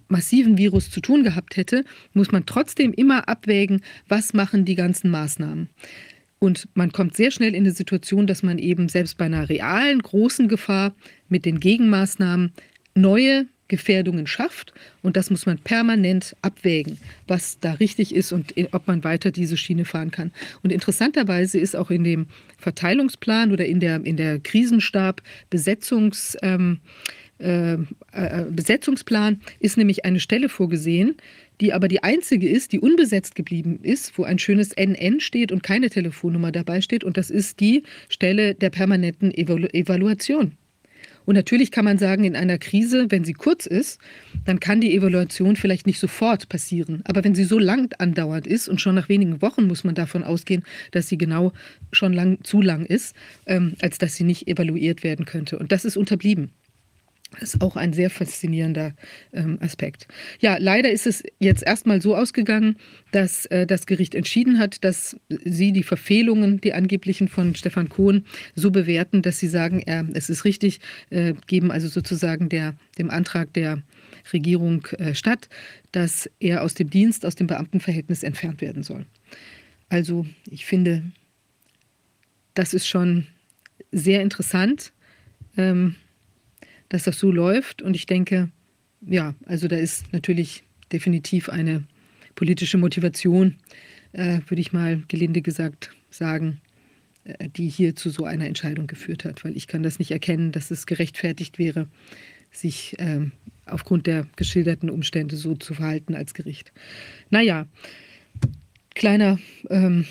massiven 0.09 0.59
Virus 0.59 0.91
zu 0.91 1.01
tun 1.01 1.25
gehabt 1.25 1.57
hätte, 1.57 1.85
muss 2.13 2.33
man 2.33 2.47
trotzdem 2.47 2.93
immer 2.93 3.29
abwägen, 3.29 3.83
was 4.09 4.33
machen 4.33 4.65
die 4.65 4.75
ganzen 4.75 5.11
Maßnahmen. 5.11 5.69
Und 6.39 6.69
man 6.75 6.91
kommt 6.91 7.17
sehr 7.17 7.31
schnell 7.31 7.55
in 7.55 7.65
eine 7.65 7.73
Situation, 7.73 8.27
dass 8.27 8.43
man 8.43 8.59
eben 8.59 8.89
selbst 8.89 9.19
bei 9.19 9.27
einer 9.27 9.49
realen, 9.49 10.01
großen 10.01 10.49
Gefahr 10.49 10.95
mit 11.29 11.45
den 11.45 11.61
Gegenmaßnahmen 11.61 12.53
neue 12.95 13.47
Gefährdungen 13.71 14.27
schafft. 14.27 14.75
Und 15.01 15.17
das 15.17 15.31
muss 15.31 15.47
man 15.47 15.57
permanent 15.57 16.37
abwägen, 16.43 16.99
was 17.27 17.59
da 17.61 17.73
richtig 17.75 18.15
ist 18.15 18.33
und 18.33 18.53
ob 18.73 18.87
man 18.87 19.03
weiter 19.03 19.31
diese 19.31 19.57
Schiene 19.57 19.87
fahren 19.87 20.11
kann. 20.11 20.33
Und 20.63 20.71
interessanterweise 20.71 21.59
ist 21.59 21.75
auch 21.75 21.91
in 21.91 22.05
dem 22.05 22.27
Verteilungsplan 22.59 23.53
oder 23.53 23.65
in 23.65 23.81
der, 23.81 24.05
in 24.05 24.19
der 24.19 24.41
Krisenstab 24.41 25.23
Besetzungs, 25.49 26.37
ähm, 26.43 26.81
äh, 27.39 27.75
äh, 28.13 28.45
Besetzungsplan 28.51 29.41
ist 29.61 29.79
nämlich 29.79 30.05
eine 30.05 30.21
Stelle 30.21 30.51
vorgesehen, 30.51 31.17
die 31.61 31.73
aber 31.73 31.89
die 31.89 32.03
einzige 32.03 32.49
ist, 32.49 32.73
die 32.73 32.81
unbesetzt 32.81 33.35
geblieben 33.35 33.81
ist, 33.83 34.19
wo 34.19 34.25
ein 34.25 34.39
schönes 34.39 34.73
NN 34.77 35.21
steht 35.21 35.53
und 35.53 35.63
keine 35.63 35.89
Telefonnummer 35.89 36.53
dabei 36.53 36.81
steht. 36.81 37.05
Und 37.05 37.17
das 37.17 37.31
ist 37.31 37.61
die 37.61 37.83
Stelle 38.09 38.55
der 38.55 38.71
permanenten 38.71 39.33
Evalu 39.33 39.69
Evaluation. 39.73 40.53
Und 41.31 41.37
natürlich 41.37 41.71
kann 41.71 41.85
man 41.85 41.97
sagen, 41.97 42.25
in 42.25 42.35
einer 42.35 42.59
Krise, 42.59 43.07
wenn 43.09 43.23
sie 43.23 43.35
kurz 43.35 43.65
ist, 43.65 44.01
dann 44.47 44.59
kann 44.59 44.81
die 44.81 44.97
Evaluation 44.97 45.55
vielleicht 45.55 45.87
nicht 45.87 46.01
sofort 46.01 46.49
passieren. 46.49 47.03
Aber 47.05 47.23
wenn 47.23 47.37
sie 47.37 47.45
so 47.45 47.57
lang 47.57 47.95
andauernd 47.99 48.49
ist 48.49 48.69
und 48.69 48.81
schon 48.81 48.97
nach 48.97 49.09
wenigen 49.09 49.41
Wochen 49.41 49.69
muss 49.69 49.85
man 49.85 49.95
davon 49.95 50.25
ausgehen, 50.25 50.65
dass 50.91 51.07
sie 51.07 51.19
genau 51.19 51.53
schon 51.93 52.15
lang, 52.15 52.43
zu 52.43 52.61
lang 52.61 52.85
ist, 52.85 53.15
ähm, 53.47 53.75
als 53.81 53.99
dass 53.99 54.17
sie 54.17 54.25
nicht 54.25 54.49
evaluiert 54.49 55.05
werden 55.05 55.25
könnte. 55.25 55.57
Und 55.57 55.71
das 55.71 55.85
ist 55.85 55.97
unterblieben. 55.97 56.51
Das 57.39 57.55
ist 57.55 57.63
auch 57.63 57.77
ein 57.77 57.93
sehr 57.93 58.11
faszinierender 58.11 58.93
ähm, 59.33 59.59
Aspekt. 59.61 60.09
Ja, 60.41 60.57
leider 60.59 60.91
ist 60.91 61.07
es 61.07 61.23
jetzt 61.39 61.63
erstmal 61.63 62.03
so 62.03 62.17
ausgegangen, 62.17 62.77
dass 63.13 63.47
äh, 63.47 63.67
das 63.67 63.87
Gericht 63.87 64.17
entschieden 64.17 64.59
hat, 64.59 64.83
dass 64.85 65.17
sie 65.45 65.73
die 65.73 65.85
Verfehlungen, 65.85 66.61
die 66.61 66.75
angeblichen 66.75 67.29
von 67.29 67.55
Stefan 67.55 67.89
Kohn, 67.89 68.25
so 68.57 68.73
bewerten, 68.73 69.23
dass 69.23 69.39
sie 69.39 69.49
sagen, 69.49 69.81
äh, 69.83 70.05
es 70.15 70.29
ist 70.29 70.45
richtig, 70.45 70.81
äh, 71.11 71.35
geben 71.47 71.71
also 71.71 71.87
sozusagen 71.87 72.49
der, 72.49 72.75
dem 72.99 73.11
Antrag 73.11 73.53
der 73.53 73.83
Regierung 74.33 74.87
äh, 74.99 75.15
statt, 75.15 75.49
dass 75.93 76.29
er 76.41 76.63
aus 76.63 76.75
dem 76.75 76.91
Dienst, 76.91 77.25
aus 77.25 77.37
dem 77.37 77.47
Beamtenverhältnis 77.47 78.25
entfernt 78.25 78.61
werden 78.61 78.83
soll. 78.83 79.07
Also 79.89 80.27
ich 80.51 80.67
finde, 80.67 81.05
das 82.55 82.75
ist 82.75 82.87
schon 82.87 83.27
sehr 83.93 84.21
interessant. 84.23 84.93
Ähm, 85.57 85.97
dass 86.91 87.05
das 87.05 87.19
so 87.19 87.33
läuft. 87.33 87.81
Und 87.81 87.97
ich 87.97 88.05
denke, 88.05 88.51
ja, 89.01 89.35
also 89.47 89.67
da 89.67 89.77
ist 89.77 90.13
natürlich 90.13 90.65
definitiv 90.93 91.49
eine 91.49 91.85
politische 92.35 92.77
Motivation, 92.77 93.57
äh, 94.13 94.41
würde 94.47 94.61
ich 94.61 94.73
mal 94.73 95.03
gelinde 95.09 95.41
gesagt 95.41 95.91
sagen, 96.11 96.61
äh, 97.25 97.49
die 97.49 97.69
hier 97.69 97.97
zu 97.97 98.11
so 98.11 98.25
einer 98.25 98.47
Entscheidung 98.47 98.87
geführt 98.87 99.25
hat. 99.25 99.45
Weil 99.45 99.57
ich 99.57 99.67
kann 99.67 99.83
das 99.83 99.99
nicht 99.99 100.11
erkennen, 100.11 100.53
dass 100.53 100.71
es 100.71 100.87
gerechtfertigt 100.87 101.59
wäre, 101.59 101.89
sich 102.53 102.99
äh, 102.99 103.31
aufgrund 103.67 104.07
der 104.07 104.27
geschilderten 104.37 104.91
Umstände 104.91 105.37
so 105.37 105.55
zu 105.55 105.75
verhalten 105.75 106.15
als 106.15 106.35
Gericht. 106.35 106.73
Naja, 107.31 107.67
kleiner, 108.95 109.39
ähm, 109.71 110.07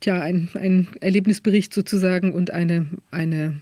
tja, 0.00 0.20
ein, 0.20 0.50
ein 0.54 0.88
Erlebnisbericht 1.00 1.72
sozusagen 1.72 2.32
und 2.32 2.50
eine, 2.50 2.86
eine 3.10 3.60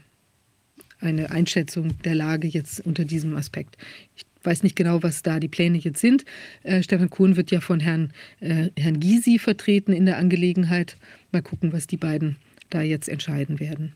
eine 1.00 1.30
Einschätzung 1.30 2.00
der 2.02 2.14
Lage 2.14 2.48
jetzt 2.48 2.84
unter 2.84 3.04
diesem 3.04 3.36
Aspekt. 3.36 3.76
Ich 4.16 4.24
weiß 4.42 4.62
nicht 4.62 4.76
genau, 4.76 5.02
was 5.02 5.22
da 5.22 5.40
die 5.40 5.48
Pläne 5.48 5.78
jetzt 5.78 6.00
sind. 6.00 6.24
Äh, 6.62 6.82
Stefan 6.82 7.10
Kuhn 7.10 7.36
wird 7.36 7.50
ja 7.50 7.60
von 7.60 7.80
Herrn, 7.80 8.12
äh, 8.40 8.70
Herrn 8.76 9.00
Gysi 9.00 9.38
vertreten 9.38 9.92
in 9.92 10.06
der 10.06 10.18
Angelegenheit. 10.18 10.96
Mal 11.32 11.42
gucken, 11.42 11.72
was 11.72 11.86
die 11.86 11.96
beiden 11.96 12.36
da 12.70 12.82
jetzt 12.82 13.08
entscheiden 13.08 13.60
werden. 13.60 13.94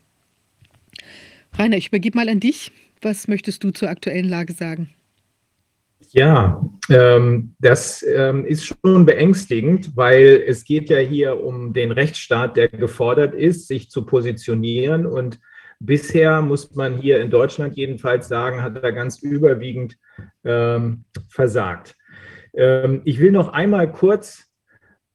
Rainer, 1.57 1.77
ich 1.77 1.87
übergebe 1.87 2.17
mal 2.17 2.29
an 2.29 2.39
dich. 2.39 2.71
Was 3.01 3.27
möchtest 3.27 3.63
du 3.63 3.71
zur 3.71 3.89
aktuellen 3.89 4.29
Lage 4.29 4.53
sagen? 4.53 4.89
Ja, 6.11 6.63
ähm, 6.89 7.55
das 7.59 8.03
ähm, 8.03 8.45
ist 8.45 8.65
schon 8.65 9.05
beängstigend, 9.05 9.95
weil 9.95 10.43
es 10.47 10.63
geht 10.63 10.89
ja 10.89 10.99
hier 10.99 11.43
um 11.43 11.73
den 11.73 11.91
Rechtsstaat, 11.91 12.55
der 12.55 12.67
gefordert 12.69 13.33
ist, 13.33 13.67
sich 13.67 13.89
zu 13.89 14.05
positionieren 14.05 15.05
und 15.05 15.39
Bisher 15.85 16.41
muss 16.41 16.73
man 16.75 16.97
hier 16.97 17.19
in 17.19 17.29
Deutschland 17.29 17.75
jedenfalls 17.75 18.29
sagen, 18.29 18.63
hat 18.63 18.81
er 18.81 18.93
ganz 18.93 19.19
überwiegend 19.21 19.97
ähm, 20.45 21.03
versagt. 21.27 21.97
Ähm, 22.53 23.01
ich 23.03 23.19
will 23.19 23.33
noch 23.33 23.51
einmal 23.51 23.91
kurz 23.91 24.45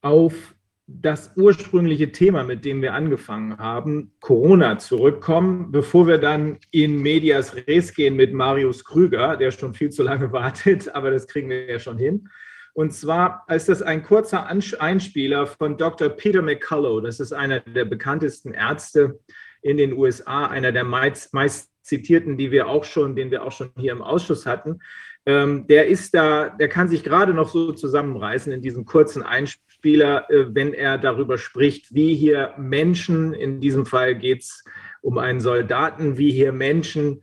auf 0.02 0.54
das 0.86 1.32
ursprüngliche 1.36 2.12
Thema, 2.12 2.44
mit 2.44 2.66
dem 2.66 2.82
wir 2.82 2.92
angefangen 2.92 3.56
haben, 3.56 4.12
Corona, 4.20 4.78
zurückkommen, 4.78 5.72
bevor 5.72 6.06
wir 6.06 6.18
dann 6.18 6.58
in 6.70 7.00
Medias 7.00 7.56
Res 7.56 7.94
gehen 7.94 8.16
mit 8.16 8.34
Marius 8.34 8.84
Krüger, 8.84 9.38
der 9.38 9.50
schon 9.52 9.72
viel 9.72 9.88
zu 9.88 10.02
lange 10.02 10.32
wartet, 10.32 10.94
aber 10.94 11.10
das 11.10 11.26
kriegen 11.26 11.48
wir 11.48 11.64
ja 11.64 11.78
schon 11.78 11.96
hin. 11.96 12.28
Und 12.74 12.92
zwar 12.92 13.46
ist 13.48 13.70
das 13.70 13.80
ein 13.80 14.02
kurzer 14.02 14.46
Einspieler 14.46 15.46
von 15.46 15.78
Dr. 15.78 16.10
Peter 16.10 16.42
McCullough. 16.42 17.02
Das 17.02 17.20
ist 17.20 17.32
einer 17.32 17.60
der 17.60 17.86
bekanntesten 17.86 18.52
Ärzte 18.52 19.18
in 19.62 19.76
den 19.76 19.92
USA, 19.92 20.46
einer 20.46 20.72
der 20.72 20.84
meist, 20.84 21.34
meist 21.34 21.70
zitierten, 21.82 22.36
die 22.36 22.50
wir 22.50 22.68
auch 22.68 22.84
schon, 22.84 23.16
den 23.16 23.30
wir 23.30 23.42
auch 23.42 23.52
schon 23.52 23.70
hier 23.76 23.92
im 23.92 24.02
Ausschuss 24.02 24.46
hatten. 24.46 24.80
Ähm, 25.26 25.66
der 25.66 25.88
ist 25.88 26.14
da, 26.14 26.48
der 26.48 26.68
kann 26.68 26.88
sich 26.88 27.02
gerade 27.02 27.34
noch 27.34 27.50
so 27.50 27.72
zusammenreißen 27.72 28.52
in 28.52 28.62
diesem 28.62 28.84
kurzen 28.84 29.22
Einspieler 29.22 29.68
Spieler, 29.78 30.28
äh, 30.28 30.52
wenn 30.54 30.74
er 30.74 30.98
darüber 30.98 31.38
spricht, 31.38 31.94
wie 31.94 32.14
hier 32.16 32.52
Menschen, 32.58 33.32
in 33.32 33.60
diesem 33.60 33.86
Fall 33.86 34.16
geht 34.16 34.42
es 34.42 34.64
um 35.02 35.18
einen 35.18 35.40
Soldaten, 35.40 36.18
wie 36.18 36.32
hier 36.32 36.50
Menschen 36.50 37.22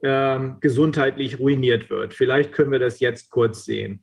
äh, 0.00 0.38
gesundheitlich 0.60 1.38
ruiniert 1.38 1.90
wird. 1.90 2.14
Vielleicht 2.14 2.52
können 2.52 2.72
wir 2.72 2.78
das 2.78 3.00
jetzt 3.00 3.30
kurz 3.30 3.66
sehen. 3.66 4.02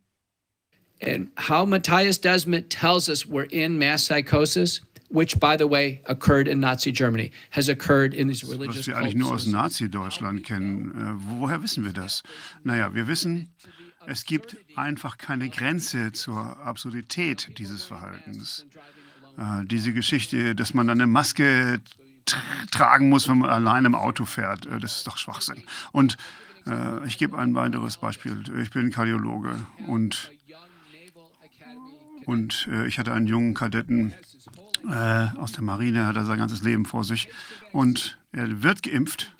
And 1.01 1.31
how 1.49 1.65
Matthias 1.65 2.21
Desmet 2.21 2.69
tells 2.69 3.09
us 3.09 3.27
we're 3.27 3.49
in 3.51 3.79
mass 3.79 4.07
psychosis, 4.07 4.83
which, 5.11 5.39
by 5.39 5.57
the 5.57 5.67
way, 5.67 6.01
occurred 6.05 6.47
in 6.47 6.59
Nazi 6.59 6.91
Germany, 6.91 7.31
has 7.51 7.69
occurred 7.69 8.13
in 8.13 8.27
these 8.29 8.43
religious 8.43 8.77
Was 8.77 8.87
wir 8.87 8.97
eigentlich 8.97 9.15
nur 9.15 9.33
aus 9.33 9.45
Nazi-Deutschland 9.45 10.43
kennen. 10.43 10.91
Äh, 10.91 11.39
woher 11.39 11.61
wissen 11.61 11.83
wir 11.83 11.93
das? 11.93 12.23
Naja, 12.63 12.93
wir 12.93 13.07
wissen, 13.07 13.53
es 14.07 14.25
gibt 14.25 14.57
einfach 14.75 15.17
keine 15.17 15.49
Grenze 15.49 16.11
zur 16.13 16.57
Absurdität 16.59 17.57
dieses 17.57 17.83
Verhaltens. 17.83 18.65
Äh, 19.37 19.65
diese 19.65 19.93
Geschichte, 19.93 20.55
dass 20.55 20.73
man 20.73 20.89
eine 20.89 21.07
Maske 21.07 21.81
tragen 22.71 23.09
muss, 23.09 23.27
wenn 23.27 23.39
man 23.39 23.49
allein 23.49 23.85
im 23.85 23.95
Auto 23.95 24.25
fährt, 24.25 24.65
äh, 24.65 24.79
das 24.79 24.97
ist 24.97 25.07
doch 25.07 25.17
Schwachsinn. 25.17 25.63
Und 25.91 26.17
ich 27.07 27.17
gebe 27.17 27.39
ein 27.39 27.55
weiteres 27.55 27.97
Beispiel. 27.97 28.43
Ich 28.61 28.69
bin 28.69 28.91
Kardiologe 28.91 29.55
und, 29.87 30.31
und 32.27 32.69
ich 32.85 32.99
hatte 32.99 33.13
einen 33.13 33.25
jungen 33.25 33.55
Kadetten 33.55 34.13
äh, 34.87 35.37
aus 35.37 35.51
der 35.51 35.63
Marine, 35.63 36.07
hat 36.07 36.15
er 36.15 36.25
sein 36.25 36.39
ganzes 36.39 36.63
Leben 36.63 36.85
vor 36.85 37.03
sich 37.03 37.29
und 37.71 38.17
er 38.31 38.63
wird 38.63 38.83
geimpft 38.83 39.33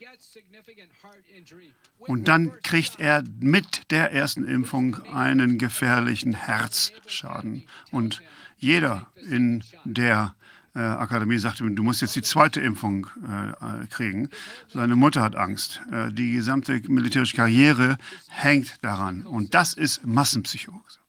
und 2.00 2.28
dann 2.28 2.52
kriegt 2.64 3.00
er 3.00 3.24
mit 3.40 3.92
der 3.92 4.12
ersten 4.12 4.46
Impfung 4.46 5.02
einen 5.14 5.58
gefährlichen 5.58 6.34
Herzschaden. 6.34 7.68
Und 7.92 8.22
jeder 8.58 9.08
in 9.30 9.64
der 9.86 10.36
äh, 10.74 10.80
Akademie 10.80 11.38
sagte 11.38 11.70
du 11.70 11.84
musst 11.84 12.02
jetzt 12.02 12.16
die 12.16 12.22
zweite 12.22 12.62
Impfung 12.62 13.08
äh, 13.28 13.88
kriegen. 13.88 14.30
Seine 14.70 14.96
Mutter 14.96 15.22
hat 15.22 15.36
Angst. 15.36 15.82
Äh, 15.92 16.12
die 16.12 16.32
gesamte 16.34 16.82
militärische 16.88 17.36
Karriere 17.36 17.98
hängt 18.30 18.84
daran. 18.84 19.26
Und 19.26 19.54
das 19.54 19.74
ist 19.74 20.06
Massenpsychose. 20.06 21.00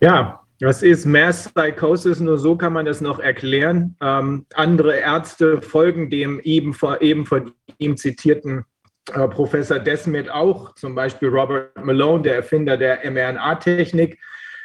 Ja, 0.00 0.45
das 0.58 0.82
ist 0.82 1.04
Mass 1.04 1.50
Psychosis, 1.52 2.20
nur 2.20 2.38
so 2.38 2.56
kann 2.56 2.72
man 2.72 2.86
das 2.86 3.00
noch 3.00 3.18
erklären. 3.18 3.96
Ähm, 4.00 4.46
andere 4.54 4.96
Ärzte 4.96 5.60
folgen 5.60 6.08
dem 6.08 6.40
eben, 6.40 6.74
eben 7.00 7.26
von 7.26 7.52
ihm 7.78 7.96
zitierten 7.96 8.64
äh, 9.12 9.28
Professor 9.28 9.78
Desmet 9.78 10.30
auch, 10.30 10.74
zum 10.74 10.94
Beispiel 10.94 11.28
Robert 11.28 11.76
Malone, 11.84 12.22
der 12.22 12.36
Erfinder 12.36 12.76
der 12.76 13.10
mRNA-Technik. 13.10 14.18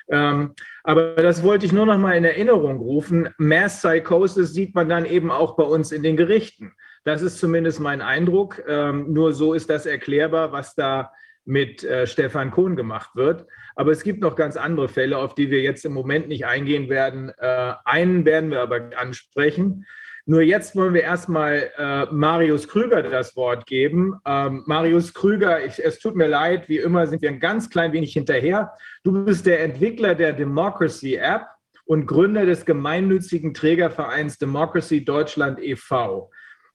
Ähm, 0.10 0.56
aber 0.84 1.14
das 1.16 1.44
wollte 1.44 1.66
ich 1.66 1.74
nur 1.74 1.86
noch 1.86 1.98
mal 1.98 2.14
in 2.14 2.26
Erinnerung 2.26 2.78
rufen. 2.78 3.30
Mass 3.38 3.82
Psychosis 3.82 4.54
sieht 4.54 4.74
man 4.74 4.90
dann 4.90 5.06
eben 5.06 5.30
auch 5.30 5.56
bei 5.56 5.64
uns 5.64 5.92
in 5.92 6.04
den 6.04 6.18
Gerichten. 6.18 6.74
Das 7.04 7.22
ist 7.22 7.40
zumindest 7.40 7.80
mein 7.80 8.02
Eindruck. 8.02 8.64
Ähm, 8.68 9.12
nur 9.12 9.34
so 9.34 9.54
ist 9.54 9.70
das 9.70 9.86
erklärbar, 9.86 10.52
was 10.52 10.74
da 10.74 11.12
mit 11.46 11.84
äh, 11.84 12.08
Stefan 12.08 12.52
Kohn 12.52 12.76
gemacht 12.76 13.12
wird. 13.16 13.46
Aber 13.76 13.92
es 13.92 14.04
gibt 14.04 14.22
noch 14.22 14.36
ganz 14.36 14.58
andere 14.58 14.90
Fälle, 14.90 15.18
auf 15.18 15.36
die 15.36 15.50
wir 15.50 15.62
jetzt 15.62 15.86
im 15.86 15.94
Moment 15.94 16.28
nicht 16.28 16.46
eingehen 16.46 16.90
werden. 16.90 17.32
Äh, 17.38 17.74
einen 17.86 18.26
werden 18.26 18.52
wir 18.52 18.62
aber 18.62 18.92
ansprechen. 18.96 19.86
Nur 20.26 20.42
jetzt 20.42 20.76
wollen 20.76 20.94
wir 20.94 21.02
erstmal 21.02 21.72
äh, 21.78 22.06
Marius 22.12 22.68
Krüger 22.68 23.02
das 23.02 23.36
Wort 23.36 23.66
geben. 23.66 24.20
Ähm, 24.26 24.64
Marius 24.68 25.14
Krüger, 25.14 25.66
ich, 25.66 25.84
es 25.84 26.00
tut 26.00 26.16
mir 26.16 26.28
leid, 26.28 26.70
wie 26.70 26.78
immer 26.78 27.08
sind 27.08 27.22
wir 27.22 27.30
ein 27.30 27.40
ganz 27.40 27.70
klein 27.70 27.92
wenig 27.92 28.14
hinterher. 28.14 28.74
Du 29.04 29.26
bist 29.26 29.48
der 29.48 29.64
Entwickler 29.64 30.14
der 30.14 30.34
Democracy 30.34 31.16
App 31.16 31.48
und 31.86 32.06
Gründer 32.06 32.46
des 32.46 32.66
gemeinnützigen 32.66 33.54
Trägervereins 33.54 34.38
Democracy 34.38 35.04
Deutschland 35.04 35.60
e.V. 35.60 36.30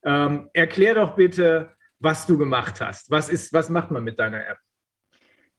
Ähm, 0.04 0.50
erklär 0.52 0.94
doch 0.94 1.14
bitte, 1.14 1.70
was 2.06 2.24
du 2.24 2.38
gemacht 2.38 2.80
hast. 2.80 3.10
Was, 3.10 3.28
ist, 3.28 3.52
was 3.52 3.68
macht 3.68 3.90
man 3.90 4.04
mit 4.04 4.20
deiner 4.20 4.46
App? 4.46 4.58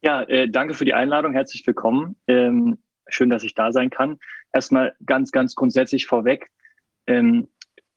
Ja, 0.02 0.22
äh, 0.24 0.48
danke 0.48 0.76
für 0.76 0.86
die 0.86 0.94
Einladung. 0.94 1.34
Herzlich 1.34 1.68
willkommen. 1.68 2.16
Ähm, 2.26 2.78
schön, 3.10 3.30
dass 3.30 3.44
ich 3.44 3.54
da 3.54 3.74
sein 3.74 3.90
kann. 3.90 4.18
Erstmal 4.54 4.96
ganz, 5.06 5.32
ganz 5.32 5.56
grundsätzlich 5.56 6.06
vorweg. 6.06 6.50
Ähm, 7.06 7.50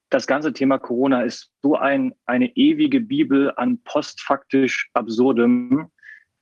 das 0.09 0.27
ganze 0.27 0.53
Thema 0.53 0.79
Corona 0.79 1.23
ist 1.23 1.53
so 1.63 1.77
ein, 1.77 2.13
eine 2.27 2.57
ewige 2.57 3.01
Bibel 3.01 3.53
an 3.55 3.81
postfaktisch 3.85 4.91
Absurdem. 4.95 5.89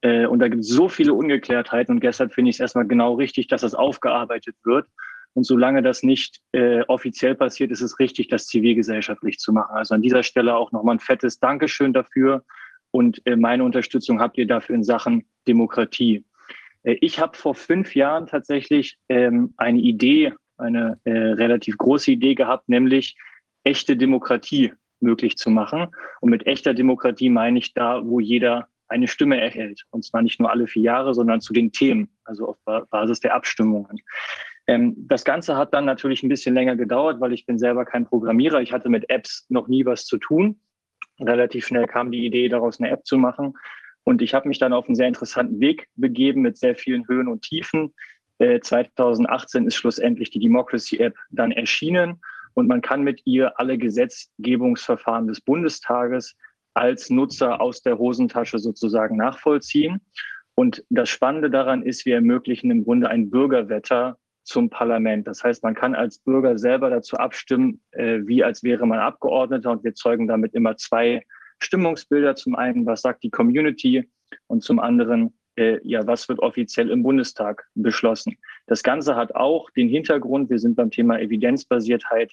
Äh, 0.00 0.24
und 0.24 0.38
da 0.38 0.48
gibt 0.48 0.62
es 0.62 0.68
so 0.68 0.88
viele 0.88 1.12
Ungeklärtheiten 1.12 1.96
und 1.96 2.02
deshalb 2.02 2.32
finde 2.32 2.48
ich 2.48 2.56
es 2.56 2.60
erstmal 2.60 2.86
genau 2.86 3.16
richtig, 3.16 3.48
dass 3.48 3.60
das 3.60 3.74
aufgearbeitet 3.74 4.56
wird. 4.64 4.86
Und 5.34 5.44
solange 5.44 5.82
das 5.82 6.02
nicht 6.02 6.40
äh, 6.52 6.82
offiziell 6.88 7.34
passiert, 7.34 7.70
ist 7.70 7.80
es 7.80 7.98
richtig, 7.98 8.28
das 8.28 8.46
zivilgesellschaftlich 8.46 9.38
zu 9.38 9.52
machen. 9.52 9.76
Also 9.76 9.94
an 9.94 10.02
dieser 10.02 10.22
Stelle 10.22 10.56
auch 10.56 10.72
nochmal 10.72 10.96
ein 10.96 11.00
fettes 11.00 11.38
Dankeschön 11.38 11.92
dafür. 11.92 12.44
Und 12.90 13.24
äh, 13.26 13.36
meine 13.36 13.64
Unterstützung 13.64 14.20
habt 14.20 14.38
ihr 14.38 14.46
dafür 14.46 14.74
in 14.74 14.84
Sachen 14.84 15.26
Demokratie. 15.46 16.24
Äh, 16.82 16.96
ich 17.00 17.20
habe 17.20 17.36
vor 17.36 17.54
fünf 17.54 17.94
Jahren 17.94 18.26
tatsächlich 18.26 18.98
ähm, 19.08 19.54
eine 19.56 19.78
Idee, 19.78 20.32
eine 20.56 20.98
äh, 21.04 21.10
relativ 21.10 21.78
große 21.78 22.10
Idee 22.10 22.34
gehabt, 22.34 22.68
nämlich 22.68 23.16
echte 23.64 23.96
Demokratie 23.96 24.72
möglich 25.00 25.36
zu 25.36 25.50
machen. 25.50 25.86
Und 26.20 26.30
mit 26.30 26.46
echter 26.46 26.74
Demokratie 26.74 27.30
meine 27.30 27.58
ich 27.58 27.74
da, 27.74 28.04
wo 28.04 28.18
jeder 28.18 28.68
eine 28.88 29.06
Stimme 29.06 29.40
erhält. 29.40 29.84
Und 29.90 30.04
zwar 30.04 30.22
nicht 30.22 30.40
nur 30.40 30.50
alle 30.50 30.66
vier 30.66 30.82
Jahre, 30.82 31.14
sondern 31.14 31.40
zu 31.40 31.52
den 31.52 31.72
Themen, 31.72 32.08
also 32.24 32.48
auf 32.48 32.86
Basis 32.90 33.20
der 33.20 33.34
Abstimmungen. 33.34 34.00
Ähm, 34.68 34.94
das 35.08 35.24
Ganze 35.24 35.56
hat 35.56 35.74
dann 35.74 35.86
natürlich 35.86 36.22
ein 36.22 36.28
bisschen 36.28 36.54
länger 36.54 36.76
gedauert, 36.76 37.20
weil 37.20 37.32
ich 37.32 37.46
bin 37.46 37.58
selber 37.58 37.84
kein 37.84 38.04
Programmierer. 38.04 38.60
Ich 38.60 38.72
hatte 38.72 38.90
mit 38.90 39.08
Apps 39.10 39.46
noch 39.48 39.66
nie 39.66 39.84
was 39.84 40.04
zu 40.04 40.18
tun. 40.18 40.60
Relativ 41.18 41.66
schnell 41.66 41.86
kam 41.86 42.12
die 42.12 42.24
Idee, 42.24 42.48
daraus 42.48 42.78
eine 42.78 42.90
App 42.90 43.04
zu 43.04 43.16
machen. 43.16 43.54
Und 44.04 44.22
ich 44.22 44.34
habe 44.34 44.46
mich 44.46 44.58
dann 44.58 44.72
auf 44.72 44.86
einen 44.86 44.94
sehr 44.94 45.08
interessanten 45.08 45.58
Weg 45.58 45.88
begeben 45.96 46.42
mit 46.42 46.58
sehr 46.58 46.76
vielen 46.76 47.08
Höhen 47.08 47.28
und 47.28 47.42
Tiefen. 47.42 47.94
Äh, 48.38 48.60
2018 48.60 49.66
ist 49.66 49.74
schlussendlich 49.74 50.30
die 50.30 50.38
Democracy 50.38 50.98
App 50.98 51.16
dann 51.30 51.50
erschienen 51.50 52.20
und 52.54 52.68
man 52.68 52.82
kann 52.82 53.02
mit 53.02 53.22
ihr 53.24 53.58
alle 53.58 53.78
Gesetzgebungsverfahren 53.78 55.26
des 55.26 55.40
Bundestages 55.40 56.36
als 56.74 57.10
Nutzer 57.10 57.60
aus 57.60 57.82
der 57.82 57.98
Hosentasche 57.98 58.58
sozusagen 58.58 59.16
nachvollziehen. 59.16 60.00
Und 60.54 60.84
das 60.90 61.08
Spannende 61.08 61.50
daran 61.50 61.82
ist, 61.82 62.04
wir 62.04 62.16
ermöglichen 62.16 62.70
im 62.70 62.84
Grunde 62.84 63.08
ein 63.08 63.30
Bürgerwetter 63.30 64.18
zum 64.48 64.70
Parlament. 64.70 65.26
Das 65.26 65.44
heißt, 65.44 65.62
man 65.62 65.74
kann 65.74 65.94
als 65.94 66.18
Bürger 66.18 66.58
selber 66.58 66.88
dazu 66.88 67.16
abstimmen, 67.16 67.80
äh, 67.92 68.20
wie 68.24 68.42
als 68.42 68.62
wäre 68.62 68.86
man 68.86 68.98
Abgeordneter 68.98 69.70
und 69.70 69.84
wir 69.84 69.94
zeugen 69.94 70.26
damit 70.26 70.54
immer 70.54 70.76
zwei 70.76 71.22
Stimmungsbilder. 71.60 72.34
Zum 72.34 72.56
einen, 72.56 72.86
was 72.86 73.02
sagt 73.02 73.22
die 73.22 73.30
Community 73.30 74.08
und 74.46 74.62
zum 74.62 74.78
anderen, 74.78 75.34
äh, 75.56 75.78
ja, 75.82 76.06
was 76.06 76.28
wird 76.30 76.38
offiziell 76.38 76.88
im 76.90 77.02
Bundestag 77.02 77.68
beschlossen. 77.74 78.38
Das 78.66 78.82
Ganze 78.82 79.16
hat 79.16 79.34
auch 79.34 79.70
den 79.70 79.88
Hintergrund, 79.88 80.48
wir 80.48 80.58
sind 80.58 80.76
beim 80.76 80.90
Thema 80.90 81.20
Evidenzbasiertheit, 81.20 82.32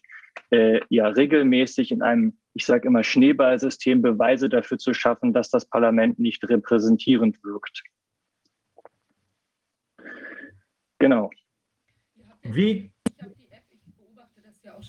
äh, 0.51 0.79
ja 0.89 1.07
regelmäßig 1.07 1.91
in 1.91 2.01
einem, 2.01 2.37
ich 2.53 2.65
sage 2.65 2.87
immer, 2.87 3.03
Schneeballsystem 3.03 4.01
Beweise 4.01 4.47
dafür 4.47 4.77
zu 4.77 4.93
schaffen, 4.93 5.33
dass 5.33 5.49
das 5.49 5.65
Parlament 5.65 6.17
nicht 6.17 6.47
repräsentierend 6.47 7.43
wirkt. 7.43 7.83
Genau. 10.99 11.29
Wie 12.45 12.91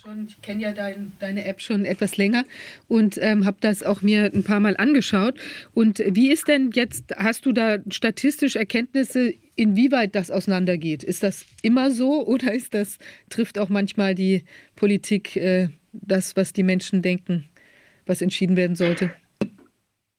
schon, 0.07 0.27
ich 0.29 0.41
kenne 0.43 0.63
ja 0.63 0.73
dein, 0.73 1.13
deine 1.19 1.45
App 1.45 1.61
schon 1.61 1.85
etwas 1.85 2.17
länger 2.17 2.45
und 2.89 3.19
ähm, 3.21 3.45
habe 3.45 3.57
das 3.61 3.83
auch 3.83 4.03
mir 4.03 4.31
ein 4.33 4.45
paar 4.45 4.61
Mal 4.61 4.77
angeschaut. 4.77 5.35
Und 5.75 6.03
wie 6.07 6.31
ist 6.31 6.49
denn 6.49 6.71
jetzt, 6.73 7.15
hast 7.17 7.47
du 7.47 7.53
da 7.53 7.79
statistisch 7.91 8.57
Erkenntnisse, 8.57 9.35
inwieweit 9.55 10.15
das 10.15 10.31
auseinandergeht? 10.31 11.03
Ist 11.03 11.23
das 11.23 11.47
immer 11.63 11.91
so 11.91 12.27
oder 12.27 12.53
ist 12.53 12.75
das, 12.75 12.99
trifft 13.31 13.59
auch 13.59 13.69
manchmal 13.69 14.15
die 14.15 14.45
Politik 14.77 15.37
äh, 15.37 15.69
das, 15.93 16.37
was 16.37 16.53
die 16.53 16.63
Menschen 16.63 17.03
denken, 17.03 17.49
was 18.07 18.23
entschieden 18.23 18.57
werden 18.57 18.77
sollte? 18.77 19.13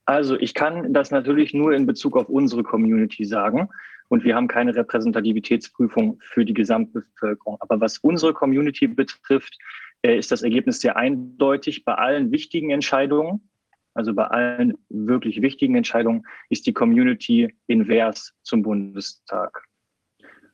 Also 0.06 0.40
ich 0.40 0.54
kann 0.54 0.94
das 0.94 1.12
natürlich 1.12 1.54
nur 1.54 1.74
in 1.74 1.86
Bezug 1.86 2.16
auf 2.16 2.30
unsere 2.30 2.64
Community 2.64 3.26
sagen. 3.26 3.70
Und 4.10 4.24
wir 4.24 4.36
haben 4.36 4.48
keine 4.48 4.76
Repräsentativitätsprüfung 4.76 6.20
für 6.22 6.46
die 6.46 6.54
Gesamtbevölkerung. 6.54 7.58
Aber 7.60 7.80
was 7.82 7.98
unsere 8.00 8.34
Community 8.34 8.88
betrifft, 8.88 9.58
äh, 10.02 10.18
ist 10.18 10.32
das 10.32 10.44
Ergebnis 10.44 10.80
sehr 10.80 10.96
eindeutig. 10.96 11.84
Bei 11.84 11.96
allen 11.96 12.32
wichtigen 12.32 12.70
Entscheidungen, 12.70 13.50
also 13.94 14.14
bei 14.14 14.26
allen 14.26 14.78
wirklich 14.90 15.42
wichtigen 15.42 15.76
Entscheidungen, 15.76 16.24
ist 16.50 16.68
die 16.68 16.74
Community 16.74 17.54
invers 17.68 18.34
zum 18.44 18.62
Bundestag. 18.62 19.64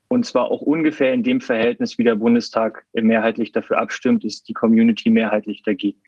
Und 0.08 0.26
zwar 0.26 0.52
auch 0.52 0.62
ungefähr 0.62 1.14
in 1.14 1.24
dem 1.24 1.42
Verhältnis, 1.42 1.98
wie 1.98 2.04
der 2.04 2.16
Bundestag 2.16 2.86
mehrheitlich 2.94 3.52
dafür 3.52 3.80
abstimmt, 3.80 4.24
ist 4.24 4.48
die 4.48 4.54
Community 4.54 5.10
mehrheitlich 5.10 5.64
dagegen. 5.64 6.02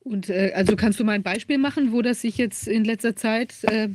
Und 0.00 0.30
äh, 0.30 0.52
also 0.54 0.76
kannst 0.76 0.98
du 0.98 1.04
mal 1.04 1.12
ein 1.12 1.22
Beispiel 1.22 1.58
machen, 1.58 1.92
wo 1.92 2.02
das 2.02 2.22
sich 2.22 2.38
jetzt 2.38 2.66
in 2.66 2.84
letzter 2.84 3.16
Zeit 3.16 3.64
äh, 3.64 3.88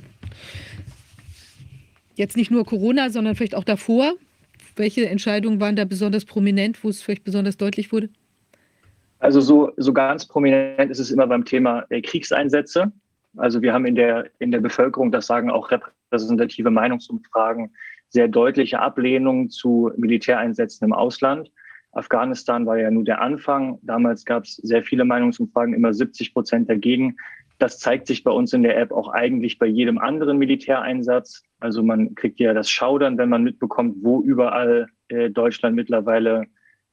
jetzt 2.17 2.37
nicht 2.37 2.51
nur 2.51 2.65
Corona, 2.65 3.09
sondern 3.09 3.35
vielleicht 3.35 3.55
auch 3.55 3.63
davor, 3.63 4.13
welche 4.75 5.07
Entscheidungen 5.07 5.59
waren 5.59 5.75
da 5.75 5.85
besonders 5.85 6.25
prominent, 6.25 6.83
wo 6.83 6.89
es 6.89 7.01
vielleicht 7.01 7.23
besonders 7.23 7.57
deutlich 7.57 7.91
wurde? 7.91 8.09
Also 9.19 9.41
so, 9.41 9.71
so 9.77 9.93
ganz 9.93 10.27
prominent 10.27 10.91
ist 10.91 10.99
es 10.99 11.11
immer 11.11 11.27
beim 11.27 11.45
Thema 11.45 11.85
äh, 11.89 12.01
Kriegseinsätze. 12.01 12.91
Also 13.37 13.61
wir 13.61 13.73
haben 13.73 13.85
in 13.85 13.95
der, 13.95 14.29
in 14.39 14.51
der 14.51 14.59
Bevölkerung, 14.59 15.11
das 15.11 15.27
sagen 15.27 15.49
auch 15.49 15.71
repräsentative 15.71 16.69
Meinungsumfragen, 16.69 17.71
sehr 18.09 18.27
deutliche 18.27 18.79
Ablehnung 18.79 19.49
zu 19.49 19.91
Militäreinsätzen 19.97 20.85
im 20.85 20.93
Ausland. 20.93 21.51
Afghanistan 21.91 22.65
war 22.65 22.77
ja 22.77 22.91
nur 22.91 23.03
der 23.03 23.21
Anfang. 23.21 23.79
Damals 23.81 24.25
gab 24.25 24.43
es 24.43 24.55
sehr 24.57 24.83
viele 24.83 25.05
Meinungsumfragen, 25.05 25.73
immer 25.73 25.93
70 25.93 26.33
Prozent 26.33 26.69
dagegen. 26.69 27.17
Das 27.57 27.79
zeigt 27.79 28.07
sich 28.07 28.23
bei 28.23 28.31
uns 28.31 28.53
in 28.53 28.63
der 28.63 28.77
App 28.77 28.91
auch 28.91 29.09
eigentlich 29.09 29.59
bei 29.59 29.65
jedem 29.65 29.97
anderen 29.97 30.37
Militäreinsatz. 30.37 31.43
Also 31.59 31.83
man 31.83 32.13
kriegt 32.15 32.39
ja 32.39 32.53
das 32.53 32.69
Schaudern, 32.69 33.17
wenn 33.17 33.29
man 33.29 33.43
mitbekommt, 33.43 33.97
wo 34.01 34.21
überall 34.21 34.87
äh, 35.07 35.29
Deutschland 35.29 35.75
mittlerweile 35.75 36.45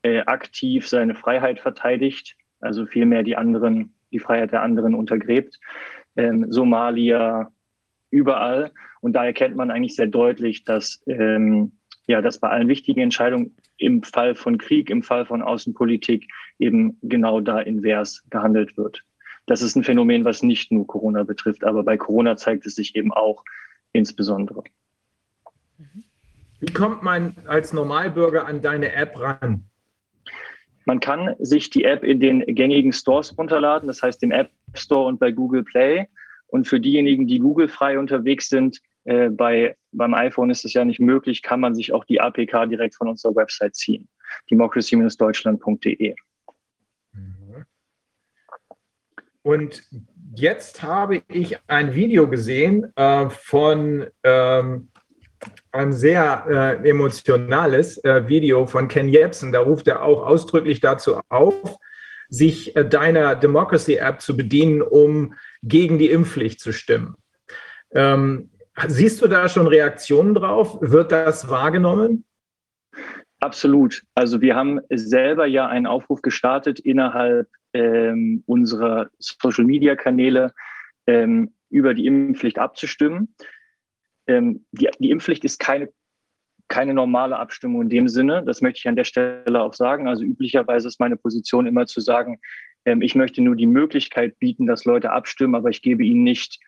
äh, 0.02 0.20
aktiv 0.20 0.88
seine 0.88 1.14
Freiheit 1.14 1.60
verteidigt, 1.60 2.36
also 2.60 2.86
vielmehr 2.86 3.22
die 3.22 3.36
anderen, 3.36 3.94
die 4.12 4.18
Freiheit 4.18 4.52
der 4.52 4.62
anderen 4.62 4.94
untergräbt. 4.94 5.58
Ähm, 6.16 6.52
Somalia, 6.52 7.50
überall. 8.10 8.70
Und 9.00 9.14
da 9.14 9.24
erkennt 9.24 9.56
man 9.56 9.70
eigentlich 9.70 9.96
sehr 9.96 10.06
deutlich, 10.06 10.64
dass, 10.64 11.02
ähm, 11.06 11.72
ja, 12.06 12.20
dass 12.20 12.38
bei 12.38 12.48
allen 12.48 12.68
wichtigen 12.68 13.00
Entscheidungen 13.00 13.56
im 13.78 14.02
Fall 14.02 14.36
von 14.36 14.58
Krieg, 14.58 14.90
im 14.90 15.02
Fall 15.02 15.26
von 15.26 15.42
Außenpolitik 15.42 16.28
eben 16.58 16.98
genau 17.02 17.40
da 17.40 17.58
invers 17.60 18.22
gehandelt 18.30 18.76
wird. 18.76 19.02
Das 19.46 19.62
ist 19.62 19.76
ein 19.76 19.84
Phänomen, 19.84 20.24
was 20.24 20.42
nicht 20.42 20.70
nur 20.70 20.86
Corona 20.86 21.24
betrifft, 21.24 21.64
aber 21.64 21.82
bei 21.82 21.96
Corona 21.96 22.36
zeigt 22.36 22.66
es 22.66 22.76
sich 22.76 22.94
eben 22.94 23.12
auch 23.12 23.44
insbesondere. 23.92 24.62
Wie 26.60 26.72
kommt 26.72 27.02
man 27.02 27.36
als 27.46 27.72
Normalbürger 27.72 28.46
an 28.46 28.62
deine 28.62 28.92
App 28.92 29.18
ran? 29.18 29.64
Man 30.84 31.00
kann 31.00 31.34
sich 31.38 31.70
die 31.70 31.84
App 31.84 32.04
in 32.04 32.20
den 32.20 32.40
gängigen 32.46 32.92
Stores 32.92 33.36
runterladen, 33.36 33.86
das 33.86 34.02
heißt 34.02 34.22
im 34.22 34.32
App 34.32 34.50
Store 34.74 35.06
und 35.06 35.18
bei 35.18 35.30
Google 35.32 35.64
Play. 35.64 36.06
Und 36.48 36.68
für 36.68 36.80
diejenigen, 36.80 37.26
die 37.26 37.38
Google 37.38 37.68
frei 37.68 37.98
unterwegs 37.98 38.48
sind, 38.48 38.80
äh, 39.04 39.30
bei, 39.30 39.76
beim 39.92 40.14
iPhone 40.14 40.50
ist 40.50 40.64
es 40.64 40.72
ja 40.74 40.84
nicht 40.84 41.00
möglich, 41.00 41.42
kann 41.42 41.60
man 41.60 41.74
sich 41.74 41.92
auch 41.92 42.04
die 42.04 42.20
APK 42.20 42.66
direkt 42.66 42.94
von 42.94 43.08
unserer 43.08 43.34
Website 43.34 43.74
ziehen. 43.74 44.08
democracy-deutschland.de. 44.50 46.14
Mhm. 47.12 47.64
Und 49.42 49.82
jetzt 50.34 50.82
habe 50.82 51.22
ich 51.28 51.58
ein 51.66 51.94
Video 51.94 52.28
gesehen 52.28 52.92
äh, 52.96 53.28
von 53.30 54.06
ähm, 54.22 54.88
ein 55.72 55.92
sehr 55.92 56.80
äh, 56.82 56.88
emotionales 56.88 57.98
äh, 58.04 58.28
Video 58.28 58.66
von 58.66 58.88
Ken 58.88 59.08
Jebsen. 59.08 59.52
Da 59.52 59.60
ruft 59.60 59.88
er 59.88 60.02
auch 60.02 60.24
ausdrücklich 60.26 60.80
dazu 60.80 61.20
auf, 61.28 61.76
sich 62.28 62.76
äh, 62.76 62.88
deiner 62.88 63.34
Democracy 63.34 63.96
App 63.96 64.20
zu 64.20 64.36
bedienen, 64.36 64.80
um 64.82 65.34
gegen 65.62 65.98
die 65.98 66.10
Impfpflicht 66.10 66.60
zu 66.60 66.72
stimmen. 66.72 67.16
Ähm, 67.92 68.50
Siehst 68.86 69.20
du 69.20 69.28
da 69.28 69.48
schon 69.48 69.66
Reaktionen 69.66 70.34
drauf? 70.34 70.78
Wird 70.80 71.12
das 71.12 71.48
wahrgenommen? 71.48 72.24
Absolut. 73.40 74.02
Also 74.14 74.40
wir 74.40 74.56
haben 74.56 74.80
selber 74.90 75.46
ja 75.46 75.66
einen 75.66 75.86
Aufruf 75.86 76.22
gestartet 76.22 76.80
innerhalb 76.80 77.48
ähm, 77.74 78.42
unserer 78.46 79.10
Social-Media-Kanäle 79.18 80.52
ähm, 81.06 81.54
über 81.70 81.94
die 81.94 82.06
Impfpflicht 82.06 82.58
abzustimmen. 82.58 83.34
Ähm, 84.26 84.64
die, 84.72 84.88
die 84.98 85.10
Impfpflicht 85.10 85.44
ist 85.44 85.58
keine, 85.58 85.90
keine 86.68 86.94
normale 86.94 87.38
Abstimmung 87.38 87.82
in 87.82 87.88
dem 87.88 88.08
Sinne. 88.08 88.44
Das 88.44 88.60
möchte 88.60 88.78
ich 88.78 88.88
an 88.88 88.96
der 88.96 89.04
Stelle 89.04 89.60
auch 89.60 89.74
sagen. 89.74 90.08
Also 90.08 90.22
üblicherweise 90.22 90.88
ist 90.88 91.00
meine 91.00 91.16
Position 91.16 91.66
immer 91.66 91.86
zu 91.86 92.00
sagen, 92.00 92.40
ähm, 92.84 93.02
ich 93.02 93.14
möchte 93.14 93.42
nur 93.42 93.56
die 93.56 93.66
Möglichkeit 93.66 94.38
bieten, 94.38 94.66
dass 94.66 94.84
Leute 94.84 95.10
abstimmen, 95.10 95.54
aber 95.54 95.70
ich 95.70 95.82
gebe 95.82 96.04
ihnen 96.04 96.24
nicht 96.24 96.60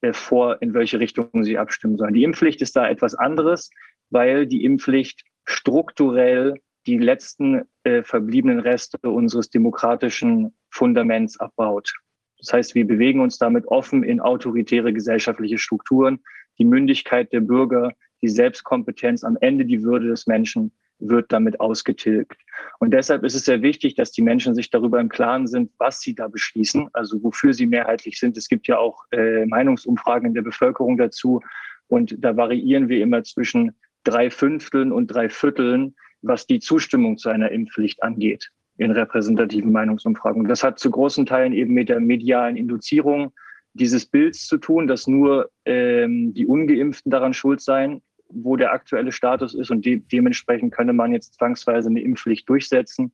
äh, 0.00 0.12
vor, 0.12 0.60
in 0.62 0.74
welche 0.74 1.00
Richtung 1.00 1.44
sie 1.44 1.58
abstimmen 1.58 1.96
sollen. 1.96 2.14
Die 2.14 2.24
Impfpflicht 2.24 2.62
ist 2.62 2.76
da 2.76 2.88
etwas 2.88 3.14
anderes, 3.14 3.70
weil 4.10 4.46
die 4.46 4.64
Impfpflicht 4.64 5.24
strukturell 5.44 6.60
die 6.86 6.98
letzten 6.98 7.62
äh, 7.84 8.02
verbliebenen 8.02 8.60
Reste 8.60 8.98
unseres 9.02 9.50
demokratischen 9.50 10.54
Fundaments 10.70 11.38
abbaut. 11.38 11.92
Das 12.38 12.52
heißt, 12.52 12.74
wir 12.74 12.86
bewegen 12.86 13.20
uns 13.20 13.38
damit 13.38 13.66
offen 13.66 14.02
in 14.02 14.20
autoritäre 14.20 14.92
gesellschaftliche 14.92 15.58
Strukturen. 15.58 16.20
Die 16.58 16.64
Mündigkeit 16.64 17.32
der 17.32 17.40
Bürger, 17.40 17.92
die 18.22 18.28
Selbstkompetenz, 18.28 19.24
am 19.24 19.36
Ende 19.40 19.64
die 19.64 19.82
Würde 19.82 20.08
des 20.08 20.26
Menschen 20.26 20.72
wird 20.98 21.30
damit 21.30 21.60
ausgetilgt. 21.60 22.40
Und 22.78 22.92
deshalb 22.92 23.22
ist 23.24 23.34
es 23.34 23.44
sehr 23.44 23.62
wichtig, 23.62 23.96
dass 23.96 24.12
die 24.12 24.22
Menschen 24.22 24.54
sich 24.54 24.70
darüber 24.70 25.00
im 25.00 25.08
Klaren 25.08 25.46
sind, 25.46 25.70
was 25.78 26.00
sie 26.00 26.14
da 26.14 26.28
beschließen, 26.28 26.88
also 26.92 27.22
wofür 27.22 27.52
sie 27.52 27.66
mehrheitlich 27.66 28.18
sind. 28.18 28.36
Es 28.36 28.48
gibt 28.48 28.66
ja 28.66 28.78
auch 28.78 29.04
äh, 29.10 29.44
Meinungsumfragen 29.46 30.28
in 30.28 30.34
der 30.34 30.42
Bevölkerung 30.42 30.96
dazu. 30.96 31.40
Und 31.88 32.16
da 32.18 32.36
variieren 32.36 32.88
wir 32.88 33.02
immer 33.02 33.22
zwischen 33.24 33.72
drei 34.04 34.30
Fünfteln 34.30 34.92
und 34.92 35.08
drei 35.08 35.28
Vierteln, 35.28 35.94
was 36.22 36.46
die 36.46 36.60
Zustimmung 36.60 37.18
zu 37.18 37.28
einer 37.28 37.50
Impfpflicht 37.50 38.02
angeht 38.02 38.50
in 38.78 38.90
repräsentativen 38.90 39.72
Meinungsumfragen. 39.72 40.46
Das 40.48 40.62
hat 40.62 40.78
zu 40.78 40.90
großen 40.90 41.24
Teilen 41.24 41.52
eben 41.52 41.72
mit 41.72 41.88
der 41.88 42.00
medialen 42.00 42.56
Induzierung 42.56 43.32
dieses 43.72 44.06
Bilds 44.06 44.46
zu 44.46 44.58
tun, 44.58 44.86
dass 44.86 45.06
nur 45.06 45.50
ähm, 45.64 46.34
die 46.34 46.46
Ungeimpften 46.46 47.10
daran 47.10 47.34
schuld 47.34 47.60
seien 47.60 48.02
wo 48.28 48.56
der 48.56 48.72
aktuelle 48.72 49.12
Status 49.12 49.54
ist 49.54 49.70
und 49.70 49.84
de 49.84 50.02
dementsprechend 50.12 50.74
könne 50.74 50.92
man 50.92 51.12
jetzt 51.12 51.34
zwangsweise 51.34 51.88
eine 51.88 52.00
Impfpflicht 52.00 52.48
durchsetzen. 52.48 53.12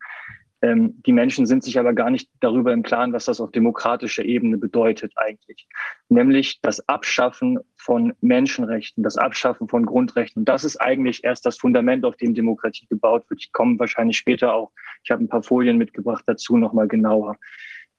Ähm, 0.63 1.03
die 1.05 1.13
Menschen 1.13 1.45
sind 1.45 1.65
sich 1.65 1.79
aber 1.79 1.93
gar 1.93 2.09
nicht 2.09 2.31
darüber 2.39 2.73
im 2.73 2.85
Klaren, 2.85 3.13
was 3.13 3.25
das 3.25 3.41
auf 3.41 3.51
demokratischer 3.51 4.25
Ebene 4.25 4.57
bedeutet 4.59 5.13
eigentlich. 5.17 5.67
Nämlich 6.09 6.61
das 6.63 6.89
Abschaffen 6.89 7.59
von 7.77 8.13
Menschenrechten, 8.21 9.03
das 9.03 9.19
Abschaffen 9.19 9.69
von 9.69 9.85
Grundrechten. 9.85 10.43
Und 10.43 10.49
das 10.49 10.63
ist 10.63 10.77
eigentlich 10.77 11.25
erst 11.25 11.45
das 11.47 11.59
Fundament, 11.59 12.05
auf 12.05 12.17
dem 12.17 12.35
Demokratie 12.35 12.87
gebaut 12.87 13.29
wird. 13.29 13.41
Ich 13.41 13.53
komme 13.53 13.77
wahrscheinlich 13.81 14.17
später 14.17 14.55
auch, 14.55 14.71
ich 15.03 15.11
habe 15.11 15.25
ein 15.25 15.29
paar 15.29 15.43
Folien 15.43 15.79
mitgebracht 15.79 16.23
dazu 16.27 16.57
nochmal 16.57 16.87
genauer. 16.87 17.37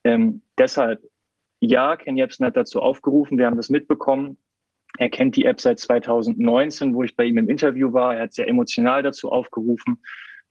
Ähm, 0.05 0.41
deshalb, 0.57 1.03
ja, 1.59 1.97
Ken 1.97 2.15
Jebsen 2.15 2.45
hat 2.45 2.55
dazu 2.55 2.81
aufgerufen, 2.81 3.37
wir 3.37 3.45
haben 3.45 3.57
das 3.57 3.69
mitbekommen. 3.69 4.37
Er 4.99 5.09
kennt 5.09 5.35
die 5.35 5.45
App 5.45 5.59
seit 5.59 5.79
2019, 5.79 6.93
wo 6.93 7.03
ich 7.03 7.15
bei 7.15 7.25
ihm 7.25 7.37
im 7.39 7.49
Interview 7.49 7.91
war. 7.91 8.15
Er 8.15 8.23
hat 8.23 8.33
sehr 8.33 8.47
emotional 8.47 9.03
dazu 9.03 9.31
aufgerufen. 9.31 9.99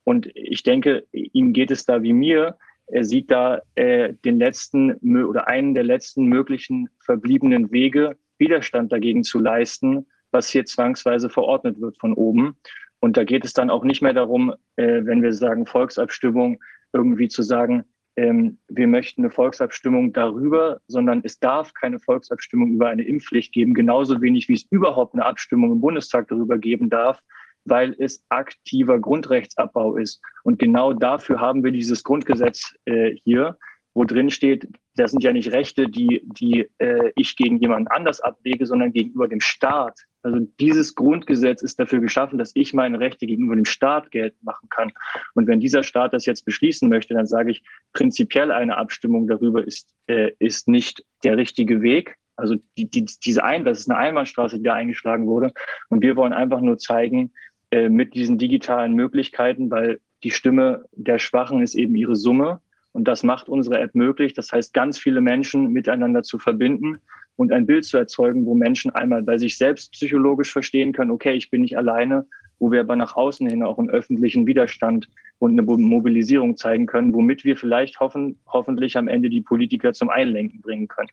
Und 0.04 0.30
ich 0.34 0.62
denke, 0.62 1.04
ihm 1.12 1.52
geht 1.52 1.70
es 1.70 1.84
da 1.84 2.02
wie 2.02 2.12
mir. 2.12 2.56
Er 2.86 3.04
sieht 3.04 3.30
da 3.30 3.60
äh, 3.74 4.14
den 4.24 4.38
letzten 4.38 4.94
oder 5.24 5.48
einen 5.48 5.74
der 5.74 5.84
letzten 5.84 6.26
möglichen 6.26 6.88
verbliebenen 7.00 7.70
Wege, 7.72 8.16
Widerstand 8.38 8.92
dagegen 8.92 9.22
zu 9.22 9.38
leisten, 9.38 10.06
was 10.32 10.48
hier 10.48 10.64
zwangsweise 10.64 11.30
verordnet 11.30 11.80
wird 11.80 11.98
von 11.98 12.14
oben. 12.14 12.56
Und 13.00 13.16
da 13.16 13.24
geht 13.24 13.44
es 13.44 13.52
dann 13.52 13.70
auch 13.70 13.84
nicht 13.84 14.02
mehr 14.02 14.12
darum, 14.12 14.54
äh, 14.76 15.04
wenn 15.04 15.22
wir 15.22 15.32
sagen 15.32 15.66
Volksabstimmung, 15.66 16.60
irgendwie 16.92 17.28
zu 17.28 17.42
sagen, 17.42 17.84
ähm, 18.16 18.58
wir 18.68 18.86
möchten 18.86 19.22
eine 19.22 19.30
Volksabstimmung 19.30 20.12
darüber, 20.12 20.80
sondern 20.86 21.22
es 21.24 21.38
darf 21.38 21.72
keine 21.74 21.98
Volksabstimmung 21.98 22.72
über 22.72 22.88
eine 22.88 23.04
Impfpflicht 23.04 23.52
geben, 23.52 23.74
genauso 23.74 24.20
wenig 24.20 24.48
wie 24.48 24.54
es 24.54 24.66
überhaupt 24.70 25.14
eine 25.14 25.24
Abstimmung 25.24 25.72
im 25.72 25.80
Bundestag 25.80 26.28
darüber 26.28 26.58
geben 26.58 26.90
darf, 26.90 27.22
weil 27.64 27.94
es 27.98 28.22
aktiver 28.29 28.98
Grundrechtsabbau 28.98 29.96
ist. 29.96 30.20
Und 30.44 30.59
genau 30.59 30.92
dafür 30.92 31.40
haben 31.40 31.64
wir 31.64 31.72
dieses 31.72 32.03
Grundgesetz 32.03 32.75
äh, 32.85 33.16
hier, 33.25 33.57
wo 33.94 34.05
drin 34.05 34.31
steht, 34.31 34.68
das 34.96 35.11
sind 35.11 35.22
ja 35.22 35.33
nicht 35.33 35.53
Rechte, 35.53 35.88
die, 35.88 36.22
die 36.25 36.68
äh, 36.79 37.12
ich 37.16 37.37
gegen 37.37 37.59
jemanden 37.59 37.88
anders 37.88 38.20
ablege, 38.20 38.66
sondern 38.66 38.92
gegenüber 38.92 39.29
dem 39.29 39.40
Staat. 39.40 39.98
Also 40.22 40.46
dieses 40.61 40.94
Grundgesetz 40.94 41.62
ist 41.62 41.81
dafür 41.81 42.01
geschaffen, 42.01 42.38
dass 42.38 42.53
ich 42.55 42.72
meine 42.75 43.01
Rechte 43.01 43.27
gegenüber 43.27 43.57
dem 43.57 43.64
Staat 43.64 44.11
geltend 44.11 44.42
machen 44.44 44.68
kann. 44.68 44.92
Und 45.35 45.46
wenn 45.46 45.61
dieser 45.61 45.83
Staat 45.83 46.12
das 46.12 46.27
jetzt 46.27 46.44
beschließen 46.44 46.88
möchte, 46.88 47.14
dann 47.14 47.27
sage 47.27 47.51
ich, 47.51 47.62
prinzipiell 47.92 48.53
eine 48.53 48.77
Abstimmung 48.77 49.27
darüber 49.27 49.66
ist, 49.66 49.88
äh, 50.07 50.33
ist 50.38 50.68
nicht 50.68 51.05
der 51.25 51.37
richtige 51.37 51.83
Weg. 51.83 52.16
Also 52.37 52.57
die, 52.79 52.88
die, 52.88 53.05
diese 53.05 53.44
ein, 53.44 53.64
das 53.64 53.81
ist 53.81 53.90
eine 53.90 53.98
Einbahnstraße, 53.98 54.59
die 54.59 54.64
da 54.64 54.75
eingeschlagen 54.75 55.27
wurde. 55.27 55.53
Und 55.88 56.03
wir 56.03 56.16
wollen 56.16 56.33
einfach 56.33 56.61
nur 56.61 56.79
zeigen, 56.79 57.33
äh, 57.72 57.88
mit 57.88 58.14
diesen 58.14 58.37
digitalen 58.37 58.92
Möglichkeiten, 58.92 59.70
weil 59.70 59.98
die 60.22 60.30
Stimme 60.30 60.85
der 60.92 61.18
Schwachen 61.18 61.62
ist 61.62 61.74
eben 61.74 61.96
ihre 61.96 62.16
Summe. 62.16 62.61
Und 62.92 63.08
das 63.08 63.22
macht 63.22 63.48
unsere 63.48 63.80
App 63.80 63.94
möglich. 63.94 64.35
Das 64.35 64.52
heißt, 64.52 64.74
ganz 64.74 64.98
viele 64.98 65.22
Menschen 65.22 65.72
miteinander 65.72 66.22
zu 66.22 66.38
verbinden 66.38 66.98
und 67.37 67.50
ein 67.50 67.64
Bild 67.64 67.87
zu 67.87 67.96
erzeugen, 67.96 68.44
wo 68.44 68.54
Menschen 68.54 68.94
einmal 68.94 69.22
bei 69.22 69.38
sich 69.38 69.56
selbst 69.56 69.92
psychologisch 69.92 70.52
verstehen 70.52 70.92
können, 70.92 71.11
okay, 71.11 71.32
ich 71.32 71.48
bin 71.48 71.62
nicht 71.62 71.78
alleine, 71.78 72.26
wo 72.58 72.70
wir 72.70 72.80
aber 72.80 72.94
nach 72.94 73.16
außen 73.16 73.48
hin 73.48 73.62
auch 73.62 73.78
einen 73.78 73.88
öffentlichen 73.88 74.46
Widerstand 74.46 75.08
und 75.38 75.52
eine 75.52 75.62
Mobilisierung 75.62 76.58
zeigen 76.58 76.85
können, 76.85 77.14
womit 77.14 77.42
wir 77.42 77.56
vielleicht 77.56 78.00
hoffen, 78.00 78.38
hoffentlich 78.46 78.98
am 78.98 79.08
Ende 79.08 79.30
die 79.30 79.40
Politiker 79.40 79.94
zum 79.94 80.11
Einlenken 80.11 80.61
bringen 80.61 80.88
können. 80.88 81.08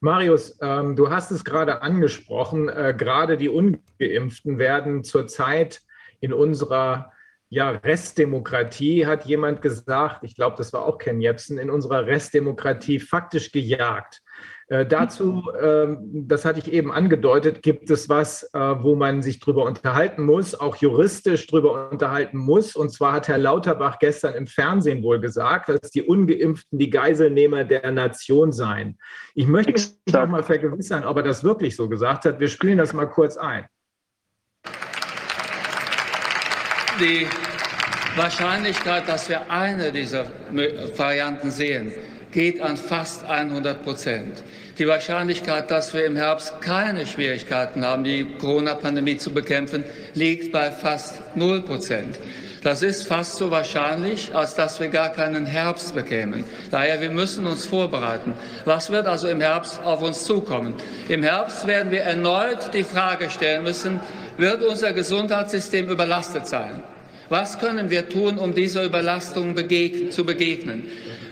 Marius, 0.00 0.56
ähm, 0.62 0.94
du 0.94 1.10
hast 1.10 1.32
es 1.32 1.44
gerade 1.44 1.82
angesprochen, 1.82 2.68
äh, 2.68 2.94
gerade 2.96 3.36
die 3.36 3.48
ungeimpften 3.48 4.58
werden 4.58 5.02
zurzeit 5.02 5.80
in 6.20 6.32
unserer 6.32 7.12
ja, 7.48 7.70
Restdemokratie, 7.70 9.06
hat 9.06 9.24
jemand 9.24 9.60
gesagt, 9.62 10.22
ich 10.22 10.36
glaube, 10.36 10.56
das 10.56 10.72
war 10.72 10.84
auch 10.84 10.98
Ken 10.98 11.20
Jebsen, 11.20 11.58
in 11.58 11.70
unserer 11.70 12.06
Restdemokratie 12.06 13.00
faktisch 13.00 13.50
gejagt. 13.50 14.22
Äh, 14.70 14.84
dazu, 14.84 15.42
äh, 15.58 15.96
das 16.12 16.44
hatte 16.44 16.58
ich 16.58 16.70
eben 16.70 16.92
angedeutet, 16.92 17.62
gibt 17.62 17.88
es 17.88 18.10
was, 18.10 18.42
äh, 18.52 18.58
wo 18.58 18.96
man 18.96 19.22
sich 19.22 19.40
drüber 19.40 19.64
unterhalten 19.64 20.24
muss, 20.24 20.54
auch 20.54 20.76
juristisch 20.76 21.46
drüber 21.46 21.88
unterhalten 21.90 22.36
muss. 22.36 22.76
Und 22.76 22.90
zwar 22.90 23.14
hat 23.14 23.28
Herr 23.28 23.38
Lauterbach 23.38 23.98
gestern 23.98 24.34
im 24.34 24.46
Fernsehen 24.46 25.02
wohl 25.02 25.20
gesagt, 25.20 25.70
dass 25.70 25.90
die 25.90 26.02
Ungeimpften 26.02 26.78
die 26.78 26.90
Geiselnehmer 26.90 27.64
der 27.64 27.90
Nation 27.90 28.52
seien. 28.52 28.98
Ich 29.34 29.46
möchte 29.46 29.72
mich 29.72 29.90
noch 30.12 30.28
mal 30.28 30.42
vergewissern, 30.42 31.04
ob 31.04 31.16
er 31.16 31.22
das 31.22 31.42
wirklich 31.42 31.74
so 31.74 31.88
gesagt 31.88 32.26
hat. 32.26 32.38
Wir 32.38 32.48
spielen 32.48 32.76
das 32.76 32.92
mal 32.92 33.06
kurz 33.06 33.38
ein. 33.38 33.64
Die 37.00 37.26
Wahrscheinlichkeit, 38.16 39.08
dass 39.08 39.30
wir 39.30 39.50
eine 39.50 39.92
dieser 39.92 40.26
Varianten 40.96 41.50
sehen, 41.50 41.92
geht 42.32 42.60
an 42.60 42.76
fast 42.76 43.24
100 43.24 43.82
Prozent. 43.82 44.42
Die 44.78 44.86
Wahrscheinlichkeit, 44.86 45.70
dass 45.70 45.92
wir 45.92 46.04
im 46.04 46.16
Herbst 46.16 46.60
keine 46.60 47.06
Schwierigkeiten 47.06 47.84
haben, 47.84 48.04
die 48.04 48.24
Corona-Pandemie 48.38 49.16
zu 49.16 49.32
bekämpfen, 49.32 49.84
liegt 50.14 50.52
bei 50.52 50.70
fast 50.70 51.14
0 51.34 51.62
Prozent. 51.62 52.18
Das 52.62 52.82
ist 52.82 53.06
fast 53.06 53.36
so 53.36 53.50
wahrscheinlich, 53.50 54.34
als 54.34 54.54
dass 54.54 54.80
wir 54.80 54.88
gar 54.88 55.10
keinen 55.10 55.46
Herbst 55.46 55.94
bekämen. 55.94 56.44
Daher, 56.70 57.00
wir 57.00 57.10
müssen 57.10 57.46
uns 57.46 57.66
vorbereiten. 57.66 58.34
Was 58.64 58.90
wird 58.90 59.06
also 59.06 59.28
im 59.28 59.40
Herbst 59.40 59.80
auf 59.84 60.02
uns 60.02 60.24
zukommen? 60.24 60.74
Im 61.08 61.22
Herbst 61.22 61.66
werden 61.66 61.92
wir 61.92 62.02
erneut 62.02 62.74
die 62.74 62.84
Frage 62.84 63.30
stellen 63.30 63.62
müssen, 63.62 64.00
wird 64.36 64.62
unser 64.62 64.92
Gesundheitssystem 64.92 65.88
überlastet 65.88 66.46
sein? 66.46 66.82
Was 67.28 67.58
können 67.58 67.90
wir 67.90 68.08
tun, 68.08 68.38
um 68.38 68.54
dieser 68.54 68.84
Überlastung 68.84 69.54
begegn 69.54 70.10
zu 70.10 70.24
begegnen? 70.24 70.86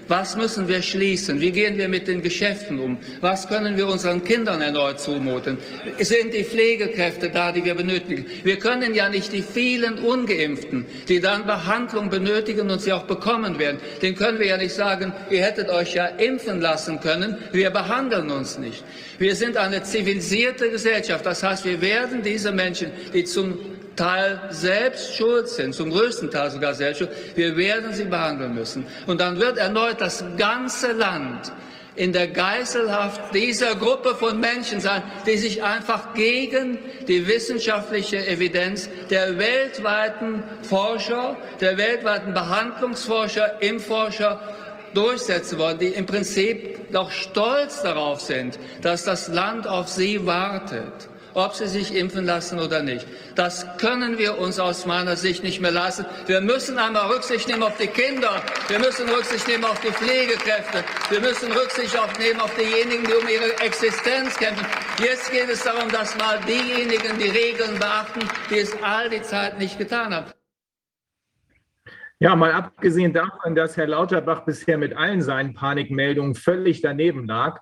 Was 0.09 0.37
müssen 0.37 0.69
wir 0.69 0.83
schließen? 0.83 1.41
Wie 1.41 1.51
gehen 1.51 1.77
wir 1.79 1.89
mit 1.89 2.07
den 2.07 2.23
Geschäften 2.23 2.79
um? 2.79 2.99
Was 3.21 3.49
können 3.49 3.77
wir 3.77 3.89
unseren 3.89 4.23
Kindern 4.23 4.63
erneut 4.63 5.01
zumuten? 5.01 5.59
Sind 5.99 6.33
die 6.33 6.45
Pflegekräfte 6.45 7.31
da, 7.31 7.51
die 7.51 7.65
wir 7.65 7.75
benötigen? 7.75 8.27
Wir 8.45 8.59
können 8.59 8.95
ja 8.95 9.09
nicht 9.09 9.33
die 9.33 9.43
vielen 9.43 9.99
Ungeimpften, 9.99 10.87
die 11.09 11.21
dann 11.21 11.47
Behandlung 11.47 12.09
benötigen 12.09 12.71
und 12.71 12.81
sie 12.81 12.93
auch 12.93 13.05
bekommen 13.05 13.59
werden, 13.59 13.79
den 14.03 14.15
können 14.15 14.39
wir 14.39 14.47
ja 14.47 14.57
nicht 14.57 14.75
sagen, 14.75 15.13
ihr 15.31 15.43
hättet 15.43 15.69
euch 15.71 15.95
ja 15.95 16.07
impfen 16.07 16.61
lassen 16.61 17.01
können, 17.01 17.37
wir 17.53 17.71
behandeln 17.71 18.31
uns 18.31 18.59
nicht. 18.59 18.85
Wir 19.19 19.35
sind 19.35 19.57
eine 19.57 19.83
zivilisierte 19.83 20.71
Gesellschaft. 20.71 21.25
Das 21.25 21.43
heißt, 21.43 21.65
wir 21.65 21.81
werden 21.81 22.23
diese 22.23 22.53
Menschen, 22.53 22.91
die 23.13 23.25
zum 23.25 23.76
Teil 23.97 24.41
selbst 24.51 25.17
schuld 25.17 25.49
sind, 25.49 25.75
zum 25.75 25.91
größten 25.91 26.31
Teil 26.31 26.51
sogar 26.51 26.75
selbst 26.75 26.99
schuld. 26.99 27.11
Wir 27.35 27.57
werden 27.57 27.93
sie 27.93 28.05
behandeln 28.05 28.55
müssen. 28.55 28.87
Und 29.07 29.21
dann 29.21 29.41
wird 29.41 29.59
erneut 29.59 30.01
das 30.01 30.25
ganze 30.37 30.93
Land 30.93 31.53
in 31.97 32.13
der 32.13 32.29
Geiselhaft 32.29 33.35
dieser 33.35 33.75
Gruppe 33.75 34.15
von 34.15 34.39
Menschen 34.39 34.81
sein, 34.81 35.03
die 35.27 35.39
sich 35.39 35.63
einfach 35.63 36.15
gegen 36.15 36.79
die 37.09 37.27
wissenschaftliche 37.27 38.27
Evidenz 38.27 38.89
der 39.11 39.39
weltweiten 39.39 40.43
Forscher, 40.63 41.37
der 41.61 41.79
weltweiten 41.79 42.35
Behandlungsforscher, 42.35 43.63
Impfforscher 43.63 44.41
durchsetzen 44.93 45.59
wollen, 45.59 45.79
die 45.79 45.89
im 45.89 46.07
Prinzip 46.07 46.93
doch 46.93 47.11
stolz 47.11 47.83
darauf 47.83 48.21
sind, 48.21 48.59
dass 48.83 49.05
das 49.05 49.29
Land 49.29 49.67
auf 49.67 49.89
sie 49.89 50.27
wartet 50.27 51.09
ob 51.37 51.55
sie 51.55 51.69
sich 51.69 51.95
impfen 51.95 52.25
lassen 52.25 52.59
oder 52.59 52.83
nicht. 52.83 53.07
Das 53.35 53.67
können 53.77 54.17
wir 54.17 54.39
uns 54.39 54.59
aus 54.59 54.87
meiner 54.87 55.17
Sicht 55.17 55.45
nicht 55.45 55.61
mehr 55.61 55.71
leisten. 55.71 56.07
Wir 56.27 56.41
müssen 56.41 56.79
einmal 56.79 57.13
Rücksicht 57.13 57.47
nehmen 57.47 57.63
auf 57.63 57.77
die 57.77 57.89
Kinder, 57.89 58.43
wir 58.69 58.79
müssen 58.79 59.07
Rücksicht 59.09 59.47
nehmen 59.47 59.65
auf 59.65 59.79
die 59.81 59.93
Pflegekräfte, 59.93 60.83
wir 61.11 61.21
müssen 61.21 61.53
Rücksicht 61.53 61.95
nehmen 62.19 62.41
auf 62.41 62.55
diejenigen, 62.57 63.05
die 63.05 63.13
um 63.13 63.29
ihre 63.29 63.53
Existenz 63.61 64.35
kämpfen. 64.39 64.67
Jetzt 64.99 65.31
geht 65.31 65.51
es 65.51 65.63
darum, 65.63 65.91
dass 65.91 66.17
mal 66.17 66.41
diejenigen 66.49 67.19
die 67.19 67.29
Regeln 67.29 67.79
beachten, 67.79 68.21
die 68.51 68.61
es 68.61 68.75
all 68.83 69.11
die 69.11 69.21
Zeit 69.21 69.59
nicht 69.59 69.79
getan 69.79 70.15
haben. 70.15 70.33
Ja, 72.19 72.35
mal 72.35 72.53
abgesehen 72.53 73.13
davon, 73.13 73.55
dass 73.55 73.77
Herr 73.77 73.89
Lauterbach 73.89 74.47
bisher 74.47 74.79
mit 74.79 74.97
allen 74.97 75.21
seinen 75.21 75.53
Panikmeldungen 75.53 76.35
völlig 76.35 76.81
daneben 76.81 77.27
lag, 77.27 77.61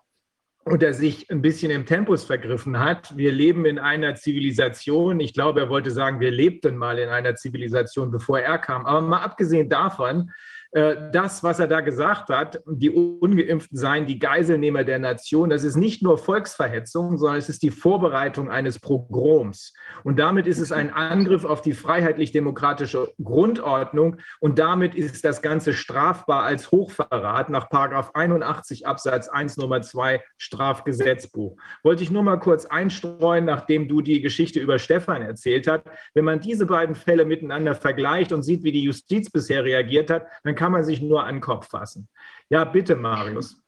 und 0.64 0.82
er 0.82 0.94
sich 0.94 1.30
ein 1.30 1.42
bisschen 1.42 1.70
im 1.70 1.84
Tempus 1.84 2.24
vergriffen 2.24 2.78
hat. 2.78 3.16
Wir 3.16 3.32
leben 3.32 3.66
in 3.66 3.78
einer 3.78 4.14
Zivilisation. 4.14 5.20
Ich 5.20 5.34
glaube, 5.34 5.60
er 5.60 5.68
wollte 5.68 5.90
sagen, 5.90 6.20
wir 6.20 6.30
lebten 6.30 6.76
mal 6.76 6.98
in 6.98 7.10
einer 7.10 7.34
Zivilisation, 7.36 8.10
bevor 8.10 8.40
er 8.40 8.58
kam. 8.58 8.86
Aber 8.86 9.02
mal 9.02 9.22
abgesehen 9.22 9.68
davon, 9.68 10.30
das, 10.74 11.44
was 11.44 11.60
er 11.60 11.68
da 11.68 11.80
gesagt 11.80 12.30
hat, 12.30 12.60
die 12.66 12.90
Ungeimpften 12.90 13.78
seien 13.78 14.06
die 14.06 14.18
Geiselnehmer 14.18 14.82
der 14.82 14.98
Nation, 14.98 15.48
das 15.48 15.62
ist 15.62 15.76
nicht 15.76 16.02
nur 16.02 16.18
Volksverhetzung, 16.18 17.16
sondern 17.16 17.38
es 17.38 17.48
ist 17.48 17.62
die 17.62 17.70
Vorbereitung 17.70 18.50
eines 18.50 18.80
Pogroms. 18.80 19.72
Und 20.02 20.18
damit 20.18 20.48
ist 20.48 20.58
es 20.58 20.72
ein 20.72 20.92
Angriff 20.92 21.44
auf 21.44 21.62
die 21.62 21.74
freiheitlich-demokratische 21.74 23.12
Grundordnung. 23.22 24.16
Und 24.40 24.58
damit 24.58 24.96
ist 24.96 25.24
das 25.24 25.42
Ganze 25.42 25.74
strafbar 25.74 26.42
als 26.42 26.72
Hochverrat 26.72 27.50
nach 27.50 27.70
81 27.70 28.86
Absatz 28.86 29.28
1 29.28 29.56
Nummer 29.58 29.80
2 29.80 30.22
Strafgesetzbuch. 30.38 31.56
Wollte 31.84 32.02
ich 32.02 32.10
nur 32.10 32.24
mal 32.24 32.40
kurz 32.40 32.66
einstreuen, 32.66 33.44
nachdem 33.44 33.86
du 33.86 34.00
die 34.00 34.20
Geschichte 34.20 34.58
über 34.58 34.80
Stefan 34.80 35.22
erzählt 35.22 35.68
hast. 35.68 35.84
Wenn 36.14 36.24
man 36.24 36.40
diese 36.40 36.66
beiden 36.66 36.96
Fälle 36.96 37.24
miteinander 37.24 37.76
vergleicht 37.76 38.32
und 38.32 38.42
sieht, 38.42 38.64
wie 38.64 38.72
die 38.72 38.82
Justiz 38.82 39.30
bisher 39.30 39.62
reagiert 39.62 40.10
hat, 40.10 40.26
dann 40.42 40.56
kann 40.56 40.63
kann 40.64 40.72
man 40.72 40.82
sich 40.82 41.02
nur 41.02 41.24
an 41.24 41.34
den 41.34 41.40
Kopf 41.42 41.68
fassen. 41.68 42.08
Ja, 42.48 42.64
bitte, 42.64 42.96
Marius. 42.96 43.60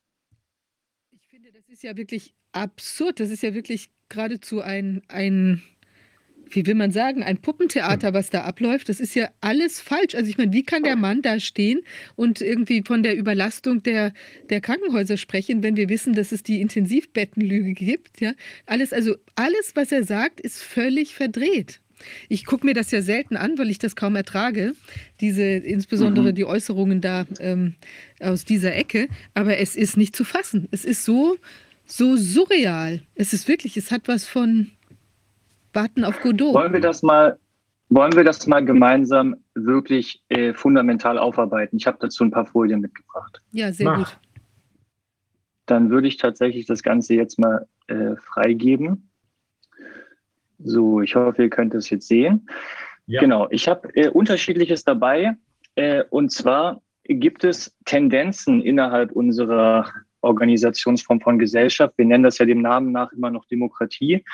Ich 1.12 1.28
finde, 1.28 1.52
das 1.52 1.68
ist 1.68 1.82
ja 1.82 1.94
wirklich 1.94 2.34
absurd. 2.52 3.20
Das 3.20 3.28
ist 3.28 3.42
ja 3.42 3.52
wirklich 3.52 3.90
geradezu 4.08 4.62
ein, 4.62 5.02
ein 5.08 5.62
wie 6.48 6.64
will 6.64 6.74
man 6.74 6.92
sagen, 6.92 7.22
ein 7.22 7.36
Puppentheater, 7.36 8.14
was 8.14 8.30
da 8.30 8.44
abläuft. 8.44 8.88
Das 8.88 8.98
ist 8.98 9.14
ja 9.14 9.28
alles 9.42 9.78
falsch. 9.78 10.14
Also 10.14 10.30
ich 10.30 10.38
meine, 10.38 10.54
wie 10.54 10.62
kann 10.62 10.84
der 10.84 10.96
Mann 10.96 11.20
da 11.20 11.38
stehen 11.38 11.82
und 12.14 12.40
irgendwie 12.40 12.82
von 12.82 13.02
der 13.02 13.14
Überlastung 13.14 13.82
der, 13.82 14.14
der 14.48 14.62
Krankenhäuser 14.62 15.18
sprechen, 15.18 15.62
wenn 15.62 15.76
wir 15.76 15.90
wissen, 15.90 16.14
dass 16.14 16.32
es 16.32 16.42
die 16.42 16.62
Intensivbettenlüge 16.62 17.74
gibt? 17.74 18.22
Ja, 18.22 18.32
alles, 18.64 18.94
also 18.94 19.16
alles, 19.34 19.76
was 19.76 19.92
er 19.92 20.04
sagt, 20.04 20.40
ist 20.40 20.62
völlig 20.62 21.14
verdreht. 21.14 21.82
Ich 22.28 22.44
gucke 22.44 22.66
mir 22.66 22.74
das 22.74 22.90
ja 22.90 23.02
selten 23.02 23.36
an, 23.36 23.58
weil 23.58 23.70
ich 23.70 23.78
das 23.78 23.96
kaum 23.96 24.16
ertrage, 24.16 24.74
diese, 25.20 25.42
insbesondere 25.42 26.30
mhm. 26.30 26.34
die 26.34 26.44
Äußerungen 26.44 27.00
da 27.00 27.24
ähm, 27.40 27.74
aus 28.20 28.44
dieser 28.44 28.74
Ecke. 28.74 29.08
Aber 29.34 29.58
es 29.58 29.76
ist 29.76 29.96
nicht 29.96 30.14
zu 30.14 30.24
fassen. 30.24 30.68
Es 30.70 30.84
ist 30.84 31.04
so, 31.04 31.36
so 31.84 32.16
surreal. 32.16 33.02
Es 33.14 33.32
ist 33.32 33.48
wirklich, 33.48 33.76
es 33.76 33.90
hat 33.90 34.08
was 34.08 34.26
von 34.26 34.70
Warten 35.72 36.04
auf 36.04 36.20
Godot. 36.20 36.54
Wollen 36.54 36.72
wir 36.72 36.80
das 36.80 37.02
mal, 37.02 37.38
wollen 37.88 38.14
wir 38.14 38.24
das 38.24 38.46
mal 38.46 38.64
gemeinsam 38.64 39.36
wirklich 39.54 40.22
äh, 40.28 40.52
fundamental 40.54 41.18
aufarbeiten? 41.18 41.76
Ich 41.76 41.86
habe 41.86 41.98
dazu 42.00 42.24
ein 42.24 42.30
paar 42.30 42.46
Folien 42.46 42.80
mitgebracht. 42.80 43.40
Ja, 43.52 43.72
sehr 43.72 43.86
Mach. 43.86 43.98
gut. 43.98 44.18
Dann 45.66 45.90
würde 45.90 46.08
ich 46.08 46.16
tatsächlich 46.16 46.66
das 46.66 46.82
Ganze 46.82 47.14
jetzt 47.14 47.38
mal 47.38 47.66
äh, 47.88 48.16
freigeben. 48.16 49.10
So, 50.58 51.00
ich 51.00 51.14
hoffe, 51.14 51.44
ihr 51.44 51.50
könnt 51.50 51.74
es 51.74 51.90
jetzt 51.90 52.08
sehen. 52.08 52.48
Ja. 53.06 53.20
Genau, 53.20 53.46
ich 53.50 53.68
habe 53.68 53.88
äh, 53.94 54.08
unterschiedliches 54.08 54.84
dabei. 54.84 55.36
Äh, 55.74 56.04
und 56.10 56.32
zwar 56.32 56.82
gibt 57.04 57.44
es 57.44 57.76
Tendenzen 57.84 58.62
innerhalb 58.62 59.12
unserer 59.12 59.92
Organisationsform 60.22 61.20
von 61.20 61.38
Gesellschaft, 61.38 61.94
wir 61.96 62.04
nennen 62.04 62.24
das 62.24 62.38
ja 62.38 62.46
dem 62.46 62.62
Namen 62.62 62.90
nach 62.90 63.12
immer 63.12 63.30
noch 63.30 63.44
Demokratie, 63.46 64.24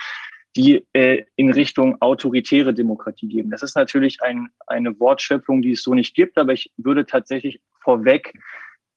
die 0.56 0.86
äh, 0.92 1.24
in 1.36 1.50
Richtung 1.50 2.00
autoritäre 2.00 2.72
Demokratie 2.72 3.28
geben. 3.28 3.50
Das 3.50 3.62
ist 3.62 3.76
natürlich 3.76 4.22
ein, 4.22 4.48
eine 4.66 4.98
Wortschöpfung, 4.98 5.62
die 5.62 5.72
es 5.72 5.82
so 5.82 5.94
nicht 5.94 6.14
gibt, 6.14 6.38
aber 6.38 6.52
ich 6.52 6.70
würde 6.76 7.06
tatsächlich 7.06 7.60
vorweg 7.80 8.32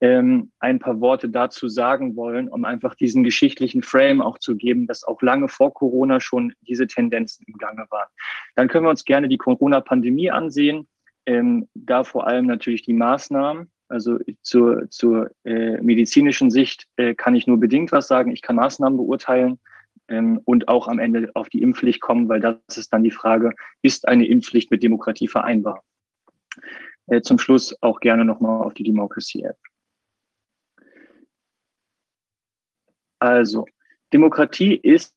ähm, 0.05 0.51
ein 0.59 0.77
paar 0.77 1.01
Worte 1.01 1.29
dazu 1.29 1.67
sagen 1.67 2.15
wollen, 2.15 2.47
um 2.47 2.63
einfach 2.63 2.93
diesen 2.93 3.23
geschichtlichen 3.23 3.81
Frame 3.81 4.21
auch 4.21 4.37
zu 4.37 4.55
geben, 4.55 4.85
dass 4.85 5.03
auch 5.03 5.19
lange 5.23 5.47
vor 5.47 5.73
Corona 5.73 6.19
schon 6.19 6.53
diese 6.61 6.85
Tendenzen 6.85 7.43
im 7.47 7.57
Gange 7.57 7.87
waren. 7.89 8.07
Dann 8.53 8.67
können 8.67 8.85
wir 8.85 8.91
uns 8.91 9.03
gerne 9.03 9.27
die 9.27 9.37
Corona-Pandemie 9.37 10.29
ansehen, 10.29 10.87
ähm, 11.25 11.67
da 11.73 12.03
vor 12.03 12.27
allem 12.27 12.45
natürlich 12.45 12.83
die 12.83 12.93
Maßnahmen. 12.93 13.71
Also 13.87 14.19
zur, 14.41 14.89
zur 14.91 15.31
äh, 15.43 15.81
medizinischen 15.81 16.51
Sicht 16.51 16.87
äh, 16.97 17.15
kann 17.15 17.33
ich 17.33 17.47
nur 17.47 17.59
bedingt 17.59 17.91
was 17.91 18.07
sagen. 18.07 18.31
Ich 18.31 18.43
kann 18.43 18.57
Maßnahmen 18.57 18.97
beurteilen 18.97 19.59
ähm, 20.07 20.39
und 20.45 20.67
auch 20.67 20.87
am 20.87 20.99
Ende 20.99 21.31
auf 21.33 21.49
die 21.49 21.63
Impfpflicht 21.63 22.01
kommen, 22.01 22.29
weil 22.29 22.41
das 22.41 22.77
ist 22.77 22.93
dann 22.93 23.03
die 23.03 23.11
Frage, 23.11 23.53
ist 23.81 24.07
eine 24.07 24.27
Impfpflicht 24.27 24.69
mit 24.69 24.83
Demokratie 24.83 25.27
vereinbar? 25.27 25.83
Äh, 27.07 27.21
zum 27.21 27.39
Schluss 27.39 27.75
auch 27.81 27.99
gerne 27.99 28.25
nochmal 28.25 28.63
auf 28.63 28.73
die 28.75 28.83
Democracy 28.83 29.41
App. 29.41 29.57
Also, 33.19 33.65
Demokratie 34.13 34.75
ist 34.75 35.13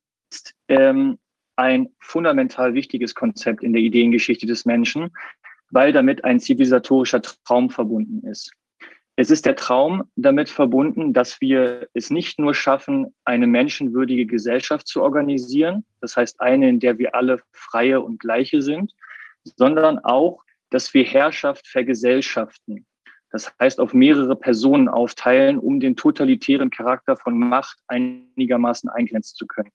ähm, 0.67 1.17
ein 1.55 1.89
fundamental 1.99 2.73
wichtiges 2.73 3.15
Konzept 3.15 3.63
in 3.63 3.73
der 3.73 3.81
Ideengeschichte 3.81 4.45
des 4.45 4.65
Menschen, 4.65 5.09
weil 5.71 5.91
damit 5.91 6.23
ein 6.23 6.39
zivilisatorischer 6.39 7.21
Traum 7.21 7.69
verbunden 7.69 8.25
ist. 8.27 8.51
Es 9.15 9.29
ist 9.29 9.45
der 9.45 9.57
Traum 9.57 10.09
damit 10.15 10.49
verbunden, 10.49 11.11
dass 11.11 11.41
wir 11.41 11.89
es 11.93 12.09
nicht 12.09 12.39
nur 12.39 12.55
schaffen, 12.55 13.13
eine 13.25 13.47
menschenwürdige 13.47 14.25
Gesellschaft 14.25 14.87
zu 14.87 15.03
organisieren, 15.03 15.83
das 15.99 16.15
heißt 16.15 16.39
eine, 16.39 16.69
in 16.69 16.79
der 16.79 16.97
wir 16.97 17.13
alle 17.13 17.41
freie 17.51 17.99
und 17.99 18.21
gleiche 18.21 18.61
sind, 18.61 18.93
sondern 19.43 19.99
auch, 19.99 20.41
dass 20.69 20.93
wir 20.93 21.03
Herrschaft 21.03 21.67
vergesellschaften. 21.67 22.85
Das 23.31 23.53
heißt, 23.59 23.79
auf 23.79 23.93
mehrere 23.93 24.35
Personen 24.35 24.87
aufteilen, 24.87 25.59
um 25.59 25.79
den 25.79 25.95
totalitären 25.95 26.69
Charakter 26.69 27.15
von 27.15 27.37
Macht 27.37 27.77
einigermaßen 27.87 28.89
eingrenzen 28.89 29.35
zu 29.35 29.45
können. 29.45 29.71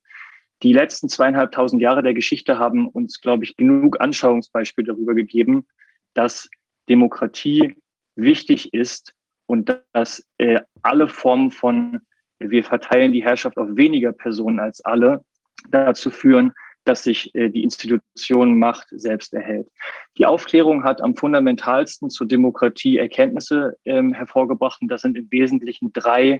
Die 0.62 0.72
letzten 0.72 1.08
zweieinhalbtausend 1.08 1.80
Jahre 1.80 2.02
der 2.02 2.14
Geschichte 2.14 2.58
haben 2.58 2.88
uns, 2.88 3.20
glaube 3.20 3.44
ich, 3.44 3.56
genug 3.56 4.00
Anschauungsbeispiele 4.00 4.88
darüber 4.88 5.14
gegeben, 5.14 5.66
dass 6.14 6.48
Demokratie 6.88 7.76
wichtig 8.16 8.72
ist 8.72 9.14
und 9.46 9.76
dass 9.92 10.24
äh, 10.38 10.60
alle 10.82 11.08
Formen 11.08 11.50
von, 11.50 12.00
wir 12.38 12.64
verteilen 12.64 13.12
die 13.12 13.24
Herrschaft 13.24 13.58
auf 13.58 13.68
weniger 13.76 14.12
Personen 14.12 14.58
als 14.58 14.84
alle, 14.84 15.24
dazu 15.70 16.10
führen, 16.10 16.52
dass 16.84 17.02
sich 17.02 17.34
äh, 17.34 17.48
die 17.48 17.62
Institution 17.62 18.58
Macht 18.58 18.88
selbst 18.90 19.32
erhält. 19.34 19.68
Die 20.18 20.26
Aufklärung 20.26 20.84
hat 20.84 21.00
am 21.00 21.16
fundamentalsten 21.16 22.10
zur 22.10 22.28
Demokratie 22.28 22.98
Erkenntnisse 22.98 23.76
ähm, 23.84 24.12
hervorgebracht 24.12 24.80
und 24.82 24.88
das 24.88 25.02
sind 25.02 25.16
im 25.16 25.30
Wesentlichen 25.30 25.92
drei 25.92 26.38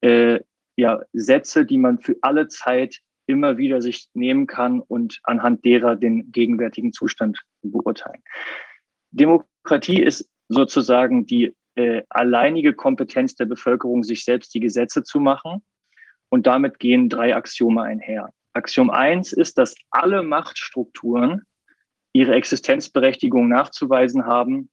äh, 0.00 0.40
ja, 0.76 1.00
Sätze, 1.12 1.66
die 1.66 1.78
man 1.78 1.98
für 1.98 2.16
alle 2.22 2.48
Zeit 2.48 3.00
immer 3.26 3.56
wieder 3.56 3.80
sich 3.80 4.08
nehmen 4.14 4.46
kann 4.46 4.80
und 4.80 5.20
anhand 5.22 5.64
derer 5.64 5.96
den 5.96 6.32
gegenwärtigen 6.32 6.92
Zustand 6.92 7.40
beurteilen. 7.62 8.22
Demokratie 9.10 10.02
ist 10.02 10.28
sozusagen 10.48 11.26
die 11.26 11.54
äh, 11.74 12.02
alleinige 12.08 12.74
Kompetenz 12.74 13.34
der 13.34 13.46
Bevölkerung, 13.46 14.02
sich 14.02 14.24
selbst 14.24 14.54
die 14.54 14.60
Gesetze 14.60 15.02
zu 15.04 15.20
machen. 15.20 15.62
Und 16.28 16.46
damit 16.46 16.78
gehen 16.78 17.08
drei 17.08 17.36
Axiome 17.36 17.82
einher. 17.82 18.30
Axiom 18.54 18.90
1 18.90 19.32
ist, 19.32 19.58
dass 19.58 19.74
alle 19.90 20.22
Machtstrukturen 20.22 21.42
ihre 22.12 22.34
Existenzberechtigung 22.34 23.48
nachzuweisen 23.48 24.26
haben 24.26 24.70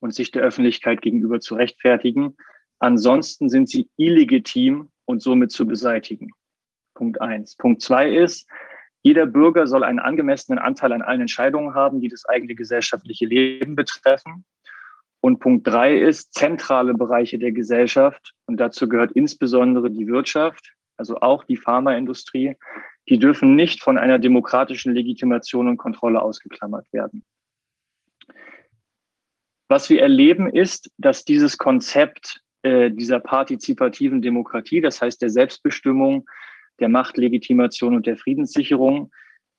und 0.00 0.14
sich 0.14 0.30
der 0.30 0.42
Öffentlichkeit 0.42 1.00
gegenüber 1.00 1.40
zu 1.40 1.54
rechtfertigen. 1.54 2.36
Ansonsten 2.78 3.48
sind 3.48 3.68
sie 3.68 3.88
illegitim 3.96 4.90
und 5.06 5.22
somit 5.22 5.50
zu 5.50 5.66
beseitigen. 5.66 6.30
Punkt 6.94 7.20
1. 7.20 7.56
Punkt 7.56 7.80
2 7.82 8.14
ist, 8.14 8.46
jeder 9.02 9.26
Bürger 9.26 9.66
soll 9.66 9.84
einen 9.84 10.00
angemessenen 10.00 10.58
Anteil 10.58 10.92
an 10.92 11.02
allen 11.02 11.20
Entscheidungen 11.20 11.74
haben, 11.74 12.00
die 12.00 12.08
das 12.08 12.24
eigene 12.26 12.54
gesellschaftliche 12.54 13.24
Leben 13.24 13.76
betreffen. 13.76 14.44
Und 15.20 15.38
Punkt 15.38 15.66
3 15.66 15.98
ist, 15.98 16.34
zentrale 16.34 16.92
Bereiche 16.92 17.38
der 17.38 17.52
Gesellschaft, 17.52 18.34
und 18.46 18.58
dazu 18.58 18.88
gehört 18.88 19.12
insbesondere 19.12 19.90
die 19.90 20.06
Wirtschaft, 20.06 20.72
also 20.96 21.20
auch 21.20 21.44
die 21.44 21.56
Pharmaindustrie, 21.56 22.56
die 23.08 23.18
dürfen 23.18 23.54
nicht 23.54 23.82
von 23.82 23.98
einer 23.98 24.18
demokratischen 24.18 24.94
Legitimation 24.94 25.68
und 25.68 25.76
Kontrolle 25.76 26.20
ausgeklammert 26.20 26.92
werden. 26.92 27.24
Was 29.68 29.90
wir 29.90 30.00
erleben 30.00 30.48
ist, 30.48 30.90
dass 30.96 31.24
dieses 31.24 31.58
Konzept 31.58 32.40
äh, 32.62 32.90
dieser 32.90 33.20
partizipativen 33.20 34.22
Demokratie, 34.22 34.80
das 34.80 35.00
heißt 35.02 35.20
der 35.22 35.30
Selbstbestimmung, 35.30 36.28
der 36.78 36.88
Machtlegitimation 36.88 37.94
und 37.94 38.06
der 38.06 38.16
Friedenssicherung, 38.16 39.12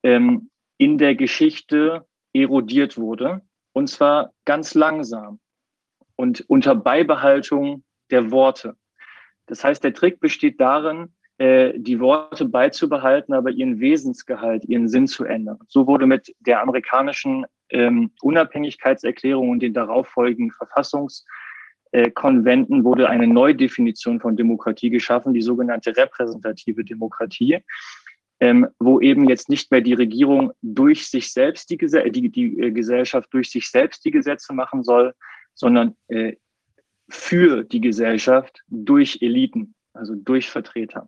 ähm, 0.03 0.49
in 0.77 0.97
der 0.97 1.15
Geschichte 1.15 2.05
erodiert 2.33 2.97
wurde. 2.97 3.41
Und 3.73 3.87
zwar 3.87 4.33
ganz 4.45 4.73
langsam 4.73 5.39
und 6.15 6.41
unter 6.47 6.75
Beibehaltung 6.75 7.83
der 8.11 8.31
Worte. 8.31 8.75
Das 9.47 9.63
heißt, 9.63 9.83
der 9.83 9.93
Trick 9.93 10.19
besteht 10.19 10.59
darin, 10.59 11.13
äh, 11.39 11.73
die 11.77 11.99
Worte 11.99 12.45
beizubehalten, 12.45 13.33
aber 13.33 13.51
ihren 13.51 13.79
Wesensgehalt, 13.79 14.65
ihren 14.65 14.89
Sinn 14.89 15.05
zu 15.07 15.23
ändern. 15.23 15.59
So 15.67 15.85
wurde 15.85 16.07
mit 16.07 16.35
der 16.39 16.61
amerikanischen 16.61 17.45
ähm, 17.69 18.09
Unabhängigkeitserklärung 18.21 19.51
und 19.51 19.59
den 19.59 19.73
darauffolgenden 19.73 20.51
Verfassungskonventen 20.51 22.83
wurde 22.83 23.07
eine 23.09 23.27
Neudefinition 23.27 24.19
von 24.19 24.35
Demokratie 24.35 24.89
geschaffen, 24.89 25.35
die 25.35 25.41
sogenannte 25.41 25.95
repräsentative 25.95 26.83
Demokratie, 26.83 27.59
ähm, 28.39 28.67
wo 28.79 28.99
eben 28.99 29.29
jetzt 29.29 29.49
nicht 29.49 29.71
mehr 29.71 29.81
die 29.81 29.93
Regierung 29.93 30.53
durch 30.63 31.07
sich 31.07 31.31
selbst 31.31 31.69
die, 31.69 31.77
die, 31.77 32.29
die 32.29 32.59
äh, 32.59 32.71
Gesellschaft 32.71 33.31
durch 33.31 33.51
sich 33.51 33.69
selbst 33.69 34.03
die 34.05 34.11
Gesetze 34.11 34.53
machen 34.53 34.83
soll, 34.83 35.13
sondern 35.53 35.95
äh, 36.07 36.35
für 37.09 37.63
die 37.63 37.81
Gesellschaft 37.81 38.63
durch 38.67 39.19
Eliten, 39.21 39.75
also 39.93 40.15
durch 40.15 40.49
Vertreter. 40.49 41.07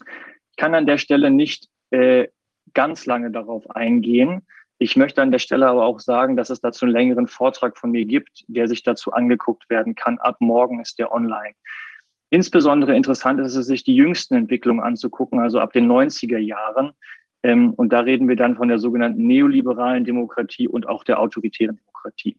Ich 0.00 0.56
kann 0.56 0.74
an 0.74 0.86
der 0.86 0.98
Stelle 0.98 1.30
nicht 1.30 1.68
äh, 1.90 2.28
ganz 2.74 3.06
lange 3.06 3.30
darauf 3.30 3.70
eingehen. 3.70 4.46
Ich 4.78 4.96
möchte 4.96 5.22
an 5.22 5.30
der 5.30 5.38
Stelle 5.38 5.68
aber 5.68 5.84
auch 5.84 6.00
sagen, 6.00 6.36
dass 6.36 6.50
es 6.50 6.60
dazu 6.60 6.84
einen 6.84 6.92
längeren 6.92 7.28
Vortrag 7.28 7.78
von 7.78 7.92
mir 7.92 8.04
gibt, 8.04 8.44
der 8.48 8.68
sich 8.68 8.82
dazu 8.82 9.12
angeguckt 9.12 9.70
werden 9.70 9.94
kann. 9.94 10.18
Ab 10.18 10.36
morgen 10.40 10.80
ist 10.80 10.98
der 10.98 11.12
online. 11.12 11.54
Insbesondere 12.30 12.96
interessant 12.96 13.40
ist 13.40 13.54
es, 13.54 13.66
sich 13.66 13.84
die 13.84 13.94
jüngsten 13.94 14.34
Entwicklungen 14.34 14.82
anzugucken, 14.82 15.38
also 15.38 15.60
ab 15.60 15.72
den 15.72 15.90
90er 15.90 16.38
Jahren. 16.38 16.92
Ähm, 17.44 17.74
und 17.74 17.92
da 17.92 18.00
reden 18.00 18.28
wir 18.28 18.36
dann 18.36 18.56
von 18.56 18.68
der 18.68 18.78
sogenannten 18.78 19.26
neoliberalen 19.26 20.04
Demokratie 20.04 20.66
und 20.66 20.88
auch 20.88 21.04
der 21.04 21.20
autoritären 21.20 21.76
Demokratie. 21.76 22.36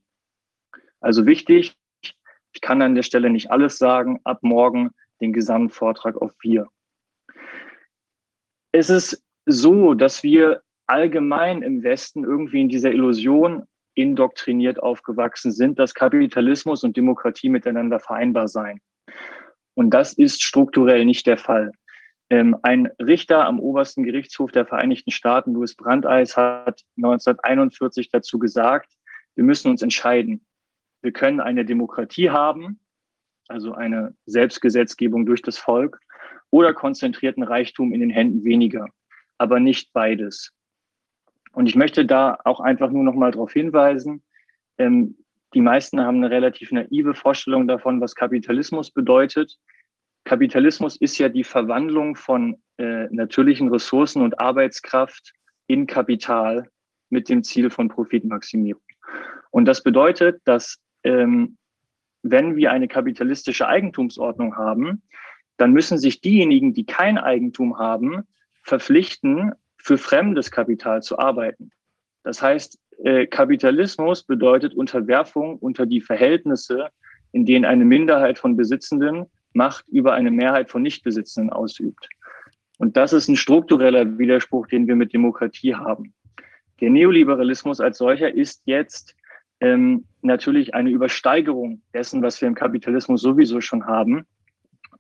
Also 1.00 1.26
wichtig, 1.26 1.76
ich 2.52 2.62
kann 2.62 2.82
an 2.82 2.96
der 2.96 3.04
Stelle 3.04 3.30
nicht 3.30 3.52
alles 3.52 3.78
sagen, 3.78 4.20
ab 4.24 4.40
morgen 4.42 4.92
den 5.22 5.32
gesamten 5.32 5.70
Vortrag 5.70 6.22
auf 6.22 6.32
vier. 6.40 6.68
Es 8.78 8.90
ist 8.90 9.24
so, 9.46 9.94
dass 9.94 10.22
wir 10.22 10.62
allgemein 10.86 11.62
im 11.62 11.82
Westen 11.82 12.26
irgendwie 12.26 12.60
in 12.60 12.68
dieser 12.68 12.92
Illusion 12.92 13.64
indoktriniert 13.94 14.84
aufgewachsen 14.84 15.54
sind, 15.54 15.80
dass 15.80 15.94
Kapitalismus 15.94 16.84
und 16.84 16.98
Demokratie 16.98 17.48
miteinander 17.48 18.02
vereinbar 18.02 18.50
seien. 18.50 18.82
Und 19.76 19.92
das 19.92 20.12
ist 20.12 20.44
strukturell 20.44 21.06
nicht 21.06 21.26
der 21.26 21.38
Fall. 21.38 21.72
Ähm, 22.30 22.58
ein 22.64 22.90
Richter 23.02 23.46
am 23.46 23.62
obersten 23.62 24.04
Gerichtshof 24.04 24.52
der 24.52 24.66
Vereinigten 24.66 25.12
Staaten, 25.12 25.54
Louis 25.54 25.74
Brandeis, 25.74 26.36
hat 26.36 26.82
1941 26.98 28.10
dazu 28.10 28.40
gesagt, 28.40 28.92
wir 29.36 29.46
müssen 29.46 29.72
uns 29.72 29.84
entscheiden. 29.84 30.46
Wir 31.02 31.14
können 31.14 31.40
eine 31.40 31.64
Demokratie 31.64 32.30
haben, 32.30 32.82
also 33.48 33.74
eine 33.74 34.14
Selbstgesetzgebung 34.26 35.26
durch 35.26 35.42
das 35.42 35.58
Volk, 35.58 35.98
oder 36.56 36.74
konzentrierten 36.74 37.44
Reichtum 37.44 37.92
in 37.92 38.00
den 38.00 38.10
Händen 38.10 38.46
weniger, 38.46 38.88
aber 39.38 39.60
nicht 39.60 39.92
beides. 39.92 40.54
Und 41.52 41.68
ich 41.68 41.76
möchte 41.76 42.06
da 42.06 42.38
auch 42.46 42.62
einfach 42.62 42.92
nur 42.92 43.04
noch 43.04 43.14
mal 43.14 43.32
darauf 43.32 43.52
hinweisen, 43.52 44.24
ähm, 44.78 45.18
die 45.54 45.60
meisten 45.60 46.00
haben 46.00 46.18
eine 46.18 46.32
relativ 46.32 46.72
naive 46.72 47.14
Vorstellung 47.14 47.68
davon, 47.68 48.00
was 48.00 48.16
Kapitalismus 48.16 48.90
bedeutet. 48.90 49.58
Kapitalismus 50.24 50.96
ist 50.96 51.18
ja 51.18 51.28
die 51.28 51.44
Verwandlung 51.44 52.16
von 52.16 52.56
äh, 52.78 53.08
natürlichen 53.10 53.68
Ressourcen 53.68 54.22
und 54.22 54.40
Arbeitskraft 54.40 55.34
in 55.68 55.88
Kapital 55.88 56.70
mit 57.10 57.28
dem 57.28 57.44
Ziel 57.44 57.70
von 57.70 57.90
Profitmaximierung. 57.90 58.82
Und 59.52 59.66
das 59.66 59.84
bedeutet, 59.84 60.42
dass 60.46 60.78
ähm, 61.04 61.58
wenn 62.24 62.56
wir 62.56 62.72
eine 62.72 62.88
kapitalistische 62.88 63.68
Eigentumsordnung 63.68 64.56
haben, 64.56 65.04
dann 65.58 65.72
müssen 65.72 65.98
sich 65.98 66.22
diejenigen, 66.22 66.74
die 66.74 66.86
kein 66.86 67.18
Eigentum 67.18 67.78
haben, 67.78 68.24
verpflichten, 68.64 69.54
für 69.78 69.98
fremdes 69.98 70.52
Kapital 70.52 71.04
zu 71.04 71.20
arbeiten. 71.20 71.72
Das 72.24 72.42
heißt, 72.42 72.80
äh, 73.04 73.28
Kapitalismus 73.28 74.24
bedeutet 74.24 74.74
Unterwerfung 74.74 75.58
unter 75.58 75.86
die 75.86 76.02
Verhältnisse 76.02 76.90
in 77.36 77.46
denen 77.46 77.66
eine 77.66 77.84
Minderheit 77.84 78.40
von 78.40 78.56
Besitzenden 78.56 79.26
Macht 79.52 79.86
über 79.90 80.14
eine 80.14 80.32
Mehrheit 80.32 80.72
von 80.72 80.82
Nichtbesitzenden 80.82 81.52
ausübt. 81.52 82.08
Und 82.78 82.96
das 82.96 83.12
ist 83.12 83.28
ein 83.28 83.36
struktureller 83.36 84.18
Widerspruch, 84.18 84.68
den 84.68 84.88
wir 84.88 84.96
mit 84.96 85.14
Demokratie 85.14 85.76
haben. 85.76 86.14
Der 86.80 86.90
Neoliberalismus 86.90 87.82
als 87.82 87.98
solcher 87.98 88.34
ist 88.34 88.62
jetzt 88.66 89.16
ähm, 89.60 90.06
natürlich 90.22 90.74
eine 90.74 90.90
Übersteigerung 90.90 91.82
dessen, 91.94 92.22
was 92.22 92.40
wir 92.40 92.48
im 92.48 92.56
Kapitalismus 92.56 93.22
sowieso 93.22 93.60
schon 93.60 93.86
haben. 93.86 94.26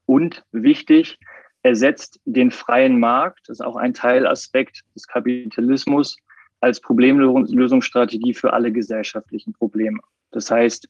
Und 0.05 0.43
wichtig, 0.51 1.17
ersetzt 1.63 2.19
den 2.25 2.51
freien 2.51 2.99
Markt, 2.99 3.49
das 3.49 3.59
ist 3.59 3.65
auch 3.65 3.75
ein 3.75 3.93
Teilaspekt 3.93 4.81
des 4.95 5.07
Kapitalismus, 5.07 6.17
als 6.61 6.79
Problemlösungsstrategie 6.79 8.33
für 8.33 8.53
alle 8.53 8.71
gesellschaftlichen 8.71 9.53
Probleme. 9.53 9.99
Das 10.31 10.51
heißt, 10.51 10.87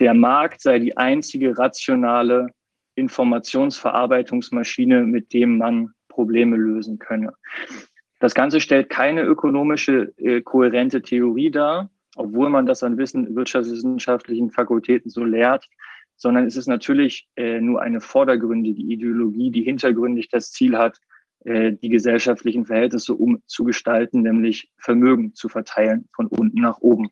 der 0.00 0.14
Markt 0.14 0.60
sei 0.60 0.78
die 0.78 0.96
einzige 0.96 1.58
rationale 1.58 2.48
Informationsverarbeitungsmaschine, 2.94 5.02
mit 5.02 5.32
dem 5.32 5.58
man 5.58 5.92
Probleme 6.08 6.56
lösen 6.56 6.98
könne. 6.98 7.32
Das 8.20 8.34
Ganze 8.34 8.60
stellt 8.60 8.90
keine 8.90 9.22
ökonomische 9.22 10.12
äh, 10.18 10.42
kohärente 10.42 11.02
Theorie 11.02 11.50
dar, 11.50 11.90
obwohl 12.16 12.50
man 12.50 12.66
das 12.66 12.82
an 12.82 12.98
Wissen, 12.98 13.34
wirtschaftswissenschaftlichen 13.34 14.50
Fakultäten 14.50 15.10
so 15.10 15.24
lehrt, 15.24 15.68
sondern 16.16 16.46
es 16.46 16.56
ist 16.56 16.66
natürlich 16.66 17.28
äh, 17.36 17.60
nur 17.60 17.82
eine 17.82 18.00
vordergründige 18.00 18.82
Ideologie, 18.82 19.50
die 19.50 19.62
hintergründig 19.62 20.28
das 20.28 20.52
Ziel 20.52 20.76
hat, 20.78 20.98
äh, 21.44 21.72
die 21.72 21.88
gesellschaftlichen 21.88 22.66
Verhältnisse 22.66 23.14
umzugestalten, 23.14 24.22
nämlich 24.22 24.70
Vermögen 24.78 25.34
zu 25.34 25.48
verteilen 25.48 26.08
von 26.14 26.26
unten 26.28 26.60
nach 26.60 26.78
oben. 26.78 27.10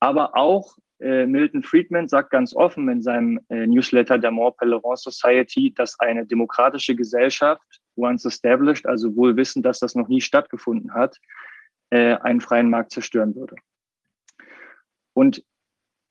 Aber 0.00 0.36
auch 0.36 0.76
äh, 1.02 1.26
Milton 1.26 1.64
Friedman 1.64 2.08
sagt 2.08 2.30
ganz 2.30 2.54
offen 2.54 2.88
in 2.88 3.02
seinem 3.02 3.40
äh, 3.48 3.66
Newsletter 3.66 4.18
der 4.18 4.30
More 4.30 4.54
Pelerin 4.56 4.96
Society, 4.96 5.74
dass 5.74 5.98
eine 5.98 6.24
demokratische 6.24 6.94
Gesellschaft, 6.94 7.62
once 7.96 8.24
established, 8.24 8.86
also 8.86 9.14
wohl 9.16 9.36
wissen, 9.36 9.62
dass 9.62 9.80
das 9.80 9.96
noch 9.96 10.06
nie 10.06 10.20
stattgefunden 10.20 10.94
hat, 10.94 11.18
äh, 11.90 12.14
einen 12.18 12.40
freien 12.40 12.70
Markt 12.70 12.92
zerstören 12.92 13.34
würde. 13.34 13.56
Und 15.14 15.44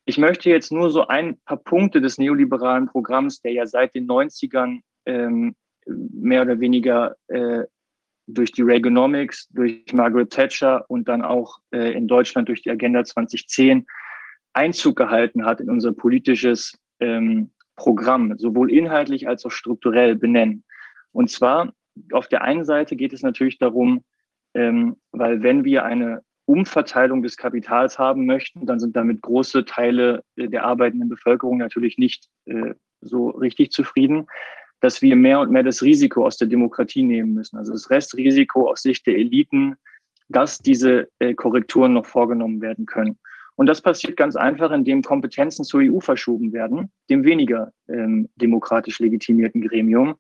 ich 0.06 0.18
möchte 0.18 0.50
jetzt 0.50 0.72
nur 0.72 0.90
so 0.90 1.08
ein 1.08 1.38
paar 1.46 1.58
Punkte 1.58 2.02
des 2.02 2.18
neoliberalen 2.18 2.88
Programms, 2.88 3.42
der 3.42 3.54
ja 3.54 3.66
seit 3.66 3.94
den 3.96 4.08
90ern 4.08 4.82
ähm, 5.06 5.56
mehr 5.86 6.42
oder 6.42 6.60
weniger 6.60 7.16
äh, 7.28 7.64
durch 8.28 8.52
die 8.52 8.62
Reaganomics, 8.62 9.48
durch 9.50 9.84
Margaret 9.94 10.30
Thatcher 10.32 10.86
und 10.90 11.08
dann 11.08 11.22
auch 11.22 11.60
äh, 11.72 11.94
in 11.94 12.08
Deutschland 12.08 12.50
durch 12.50 12.62
die 12.62 12.72
Agenda 12.72 13.04
2010 13.04 13.86
Einzug 14.54 14.96
gehalten 14.96 15.46
hat 15.46 15.62
in 15.62 15.70
unser 15.70 15.94
politisches 15.94 16.78
ähm, 17.00 17.52
Programm, 17.76 18.38
sowohl 18.38 18.72
inhaltlich 18.72 19.28
als 19.28 19.46
auch 19.46 19.52
strukturell 19.52 20.16
benennen. 20.16 20.64
Und 21.12 21.30
zwar 21.30 21.74
auf 22.12 22.28
der 22.28 22.42
einen 22.42 22.66
Seite 22.66 22.96
geht 22.96 23.14
es 23.14 23.22
natürlich 23.22 23.58
darum, 23.58 24.04
ähm, 24.54 24.98
weil 25.12 25.42
wenn 25.44 25.64
wir 25.64 25.86
eine 25.86 26.22
Umverteilung 26.46 27.22
des 27.22 27.38
Kapitals 27.38 28.00
haben 28.00 28.26
möchten, 28.26 28.66
dann 28.66 28.80
sind 28.80 28.96
damit 28.96 29.22
große 29.22 29.66
Teile 29.66 30.24
der 30.36 30.64
arbeitenden 30.64 31.10
Bevölkerung 31.10 31.58
natürlich 31.58 31.98
nicht 31.98 32.28
äh, 32.46 32.74
so 33.02 33.30
richtig 33.30 33.72
zufrieden, 33.72 34.28
dass 34.80 35.02
wir 35.02 35.16
mehr 35.16 35.40
und 35.40 35.52
mehr 35.52 35.64
das 35.64 35.82
Risiko 35.82 36.26
aus 36.26 36.38
der 36.38 36.48
Demokratie 36.48 37.04
nehmen 37.04 37.34
müssen. 37.34 37.58
Also 37.58 37.72
das 37.72 37.90
Restrisiko 37.90 38.70
aus 38.70 38.82
Sicht 38.82 39.06
der 39.06 39.16
Eliten, 39.16 39.76
dass 40.30 40.60
diese 40.60 41.08
äh, 41.20 41.34
Korrekturen 41.34 41.94
noch 41.94 42.06
vorgenommen 42.06 42.62
werden 42.62 42.86
können. 42.86 43.20
Und 43.56 43.68
das 43.68 43.82
passiert 43.82 44.18
ganz 44.18 44.36
einfach, 44.36 44.72
indem 44.72 45.04
Kompetenzen 45.04 45.64
zur 45.64 45.82
EU 45.82 46.00
verschoben 46.00 46.52
werden, 46.54 46.92
dem 47.10 47.24
weniger 47.24 47.72
ähm, 47.88 48.28
demokratisch 48.36 49.00
legitimierten 49.00 49.62
Gremium. 49.62 50.16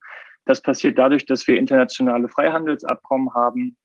Das 0.45 0.61
passiert 0.61 0.97
dadurch, 0.97 1.25
dass 1.25 1.47
wir 1.47 1.57
internationale 1.57 2.27
Freihandelsabkommen 2.27 3.33
haben, 3.33 3.77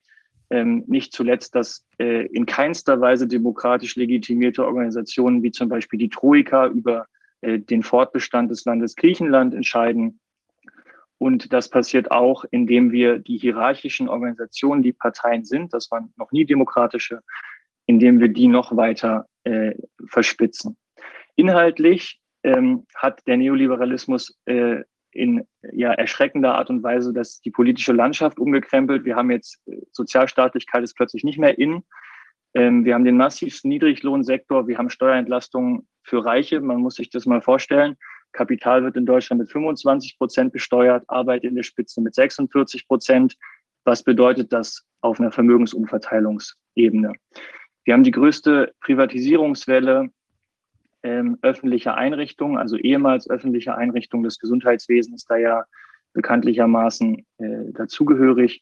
ähm, 0.49 0.83
nicht 0.87 1.13
zuletzt, 1.13 1.55
dass 1.55 1.85
äh, 1.99 2.25
in 2.27 2.45
keinster 2.45 3.01
Weise 3.01 3.27
demokratisch 3.27 3.95
legitimierte 3.95 4.65
Organisationen 4.65 5.43
wie 5.43 5.51
zum 5.51 5.69
Beispiel 5.69 5.99
die 5.99 6.09
Troika 6.09 6.67
über 6.67 7.07
äh, 7.41 7.59
den 7.59 7.83
Fortbestand 7.83 8.51
des 8.51 8.65
Landes 8.65 8.95
Griechenland 8.95 9.53
entscheiden. 9.53 10.19
Und 11.17 11.51
das 11.51 11.69
passiert 11.69 12.11
auch, 12.11 12.45
indem 12.51 12.91
wir 12.91 13.19
die 13.19 13.37
hierarchischen 13.37 14.07
Organisationen, 14.07 14.83
die 14.83 14.93
Parteien 14.93 15.43
sind, 15.43 15.73
das 15.73 15.89
waren 15.91 16.13
noch 16.15 16.31
nie 16.31 16.45
demokratische, 16.45 17.21
indem 17.87 18.19
wir 18.19 18.29
die 18.29 18.47
noch 18.47 18.75
weiter 18.77 19.25
äh, 19.43 19.73
verspitzen. 20.07 20.77
Inhaltlich 21.35 22.19
ähm, 22.43 22.85
hat 22.95 23.25
der 23.27 23.37
Neoliberalismus 23.37 24.37
äh, 24.45 24.83
in 25.17 25.45
ja, 25.73 25.91
erschreckender 25.93 26.55
Art 26.55 26.69
und 26.69 26.83
Weise 26.83 27.13
dass 27.13 27.41
die 27.41 27.51
politische 27.51 27.93
Landschaft 27.93 28.39
umgekrempelt. 28.39 29.05
Wir 29.05 29.15
haben 29.15 29.31
jetzt 29.31 29.59
äh, 29.67 29.77
Sozialstaatlichkeit 29.91 30.83
ist 30.83 30.95
plötzlich 30.95 31.23
nicht 31.23 31.39
mehr 31.39 31.57
in. 31.57 31.83
Ähm, 32.53 32.85
wir 32.85 32.93
haben 32.93 33.05
den 33.05 33.17
massivsten 33.17 33.69
Niedriglohnsektor. 33.69 34.67
Wir 34.67 34.77
haben 34.77 34.89
Steuerentlastungen 34.89 35.87
für 36.03 36.23
Reiche. 36.23 36.61
Man 36.61 36.77
muss 36.77 36.95
sich 36.95 37.09
das 37.09 37.25
mal 37.25 37.41
vorstellen. 37.41 37.97
Kapital 38.33 38.83
wird 38.83 38.95
in 38.95 39.05
Deutschland 39.05 39.41
mit 39.41 39.51
25 39.51 40.17
Prozent 40.17 40.53
besteuert, 40.53 41.03
Arbeit 41.07 41.43
in 41.43 41.55
der 41.55 41.63
Spitze 41.63 42.01
mit 42.01 42.13
46 42.13 42.87
Prozent. 42.87 43.35
Was 43.83 44.03
bedeutet 44.03 44.53
das 44.53 44.85
auf 45.01 45.19
einer 45.19 45.31
Vermögensumverteilungsebene? 45.31 47.13
Wir 47.85 47.93
haben 47.93 48.03
die 48.03 48.11
größte 48.11 48.73
Privatisierungswelle 48.81 50.09
ähm, 51.03 51.37
öffentlicher 51.41 51.95
Einrichtungen, 51.95 52.57
also 52.57 52.77
ehemals 52.77 53.29
öffentliche 53.29 53.75
Einrichtungen 53.75 54.23
des 54.23 54.39
Gesundheitswesens, 54.39 55.25
da 55.25 55.37
ja 55.37 55.65
bekanntlichermaßen 56.13 57.25
äh, 57.37 57.71
dazugehörig. 57.73 58.61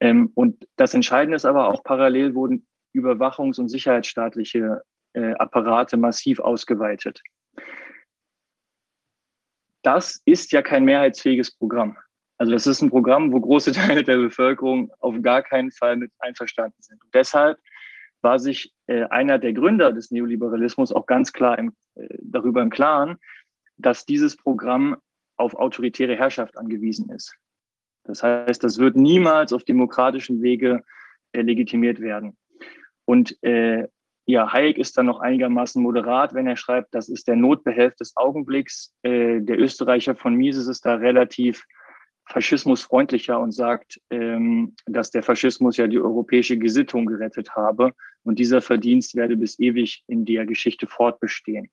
Ähm, 0.00 0.30
und 0.34 0.66
das 0.76 0.94
Entscheidende 0.94 1.36
ist 1.36 1.44
aber 1.44 1.68
auch, 1.68 1.82
parallel 1.82 2.34
wurden 2.34 2.66
Überwachungs- 2.94 3.58
und 3.58 3.68
sicherheitsstaatliche 3.68 4.82
äh, 5.14 5.32
Apparate 5.34 5.96
massiv 5.96 6.40
ausgeweitet. 6.40 7.20
Das 9.82 10.22
ist 10.24 10.52
ja 10.52 10.62
kein 10.62 10.84
mehrheitsfähiges 10.84 11.50
Programm. 11.50 11.96
Also 12.38 12.52
das 12.52 12.66
ist 12.66 12.82
ein 12.82 12.90
Programm, 12.90 13.32
wo 13.32 13.40
große 13.40 13.72
Teile 13.72 14.04
der 14.04 14.16
Bevölkerung 14.16 14.92
auf 15.00 15.20
gar 15.22 15.42
keinen 15.42 15.70
Fall 15.70 15.96
mit 15.96 16.12
einverstanden 16.18 16.80
sind. 16.80 17.02
Und 17.02 17.14
deshalb 17.14 17.58
war 18.22 18.38
sich 18.38 18.72
äh, 18.86 19.04
einer 19.04 19.38
der 19.38 19.52
Gründer 19.52 19.92
des 19.92 20.10
Neoliberalismus 20.10 20.92
auch 20.92 21.06
ganz 21.06 21.32
klar 21.32 21.58
im, 21.58 21.74
äh, 21.94 22.08
darüber 22.20 22.62
im 22.62 22.70
Klaren, 22.70 23.18
dass 23.76 24.06
dieses 24.06 24.36
Programm 24.36 24.96
auf 25.36 25.54
autoritäre 25.54 26.16
Herrschaft 26.16 26.56
angewiesen 26.56 27.10
ist. 27.10 27.34
Das 28.04 28.22
heißt, 28.22 28.62
das 28.62 28.78
wird 28.78 28.96
niemals 28.96 29.52
auf 29.52 29.64
demokratischen 29.64 30.42
Wege 30.42 30.82
äh, 31.32 31.42
legitimiert 31.42 32.00
werden. 32.00 32.36
Und 33.04 33.42
äh, 33.42 33.88
ja, 34.26 34.52
Hayek 34.52 34.78
ist 34.78 34.96
dann 34.96 35.06
noch 35.06 35.20
einigermaßen 35.20 35.82
moderat, 35.82 36.32
wenn 36.34 36.46
er 36.46 36.56
schreibt, 36.56 36.94
das 36.94 37.08
ist 37.08 37.26
der 37.26 37.36
Notbehelf 37.36 37.94
des 37.96 38.16
Augenblicks. 38.16 38.94
Äh, 39.02 39.40
der 39.40 39.58
Österreicher 39.58 40.14
von 40.14 40.34
Mises 40.34 40.68
ist 40.68 40.86
da 40.86 40.94
relativ 40.94 41.64
faschismusfreundlicher 42.26 43.38
und 43.38 43.52
sagt, 43.52 44.00
ähm, 44.10 44.74
dass 44.86 45.10
der 45.10 45.22
Faschismus 45.22 45.76
ja 45.76 45.86
die 45.86 45.98
europäische 45.98 46.56
Gesittung 46.56 47.06
gerettet 47.06 47.54
habe 47.56 47.92
und 48.22 48.38
dieser 48.38 48.62
Verdienst 48.62 49.14
werde 49.16 49.36
bis 49.36 49.58
ewig 49.58 50.04
in 50.06 50.24
der 50.24 50.46
Geschichte 50.46 50.86
fortbestehen. 50.86 51.70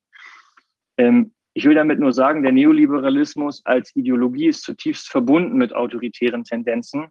Ähm, 0.98 1.34
ich 1.54 1.66
will 1.66 1.76
damit 1.76 2.00
nur 2.00 2.14
sagen, 2.14 2.44
der 2.44 2.52
Neoliberalismus 2.52 3.66
als 3.66 3.96
Ideologie 3.96 4.48
ist 4.48 4.64
zutiefst 4.64 5.10
verbunden 5.10 5.58
mit 5.58 5.74
autoritären 5.74 6.44
Tendenzen. 6.44 7.08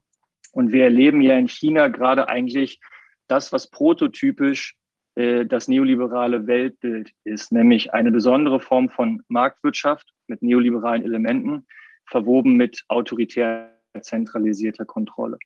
Und 0.52 0.72
wir 0.72 0.84
erleben 0.84 1.20
ja 1.20 1.36
in 1.36 1.48
China 1.48 1.88
gerade 1.88 2.28
eigentlich 2.28 2.80
das, 3.26 3.52
was 3.52 3.68
prototypisch 3.70 4.74
äh, 5.16 5.44
das 5.44 5.68
neoliberale 5.68 6.46
Weltbild 6.46 7.10
ist, 7.24 7.52
nämlich 7.52 7.92
eine 7.92 8.10
besondere 8.10 8.60
Form 8.60 8.88
von 8.88 9.22
Marktwirtschaft 9.28 10.12
mit 10.28 10.42
neoliberalen 10.42 11.04
Elementen, 11.04 11.66
verwoben 12.10 12.56
mit 12.56 12.84
autoritär 12.88 13.74
zentralisierter 14.00 14.84
Kontrolle. 14.84 15.38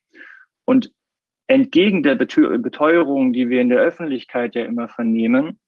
Und 0.64 0.92
entgegen 1.46 2.02
der 2.02 2.14
Beteuerung, 2.14 3.32
die 3.32 3.48
wir 3.48 3.60
in 3.60 3.68
der 3.68 3.80
Öffentlichkeit 3.80 4.54
ja 4.54 4.64
immer 4.64 4.88
vernehmen, 4.88 5.58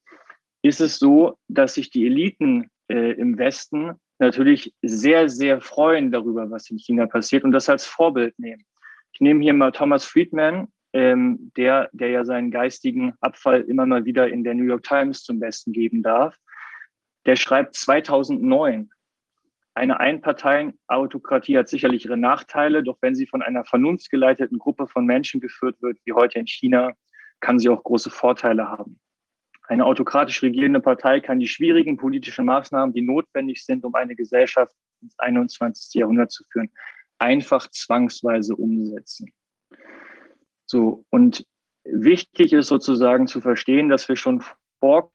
ist 0.62 0.80
es 0.80 0.98
so, 0.98 1.36
dass 1.48 1.74
sich 1.74 1.90
die 1.90 2.06
Eliten 2.06 2.70
äh, 2.88 3.12
im 3.12 3.38
Westen 3.38 3.92
natürlich 4.18 4.72
sehr, 4.82 5.28
sehr 5.28 5.60
freuen 5.60 6.10
darüber, 6.10 6.50
was 6.50 6.70
in 6.70 6.78
China 6.78 7.06
passiert 7.06 7.44
und 7.44 7.52
das 7.52 7.68
als 7.68 7.84
Vorbild 7.84 8.38
nehmen. 8.38 8.64
Ich 9.12 9.20
nehme 9.20 9.42
hier 9.42 9.52
mal 9.52 9.72
Thomas 9.72 10.04
Friedman, 10.04 10.68
ähm, 10.94 11.52
der, 11.56 11.90
der 11.92 12.08
ja 12.08 12.24
seinen 12.24 12.50
geistigen 12.50 13.14
Abfall 13.20 13.62
immer 13.62 13.84
mal 13.84 14.04
wieder 14.04 14.28
in 14.28 14.44
der 14.44 14.54
New 14.54 14.64
York 14.64 14.84
Times 14.84 15.22
zum 15.22 15.38
Besten 15.40 15.72
geben 15.72 16.02
darf. 16.02 16.36
Der 17.26 17.36
schreibt 17.36 17.74
2009, 17.74 18.90
eine 19.74 19.98
Einparteienautokratie 19.98 21.58
hat 21.58 21.68
sicherlich 21.68 22.04
ihre 22.04 22.16
Nachteile, 22.16 22.84
doch 22.84 22.98
wenn 23.00 23.16
sie 23.16 23.26
von 23.26 23.42
einer 23.42 23.64
vernunftgeleiteten 23.64 24.58
Gruppe 24.58 24.86
von 24.86 25.04
Menschen 25.04 25.40
geführt 25.40 25.82
wird, 25.82 25.98
wie 26.04 26.12
heute 26.12 26.38
in 26.38 26.46
China, 26.46 26.92
kann 27.40 27.58
sie 27.58 27.68
auch 27.68 27.82
große 27.82 28.10
Vorteile 28.10 28.68
haben. 28.68 29.00
Eine 29.66 29.84
autokratisch 29.84 30.42
regierende 30.42 30.80
Partei 30.80 31.20
kann 31.20 31.40
die 31.40 31.48
schwierigen 31.48 31.96
politischen 31.96 32.44
Maßnahmen, 32.44 32.94
die 32.94 33.02
notwendig 33.02 33.64
sind, 33.64 33.84
um 33.84 33.94
eine 33.94 34.14
Gesellschaft 34.14 34.74
ins 35.02 35.18
21. 35.18 35.94
Jahrhundert 35.94 36.30
zu 36.30 36.44
führen, 36.52 36.70
einfach 37.18 37.68
zwangsweise 37.70 38.54
umsetzen. 38.54 39.32
So, 40.66 41.04
und 41.10 41.46
wichtig 41.82 42.52
ist 42.52 42.68
sozusagen 42.68 43.26
zu 43.26 43.40
verstehen, 43.40 43.88
dass 43.88 44.08
wir 44.08 44.16
schon 44.16 44.42
vor 44.78 45.10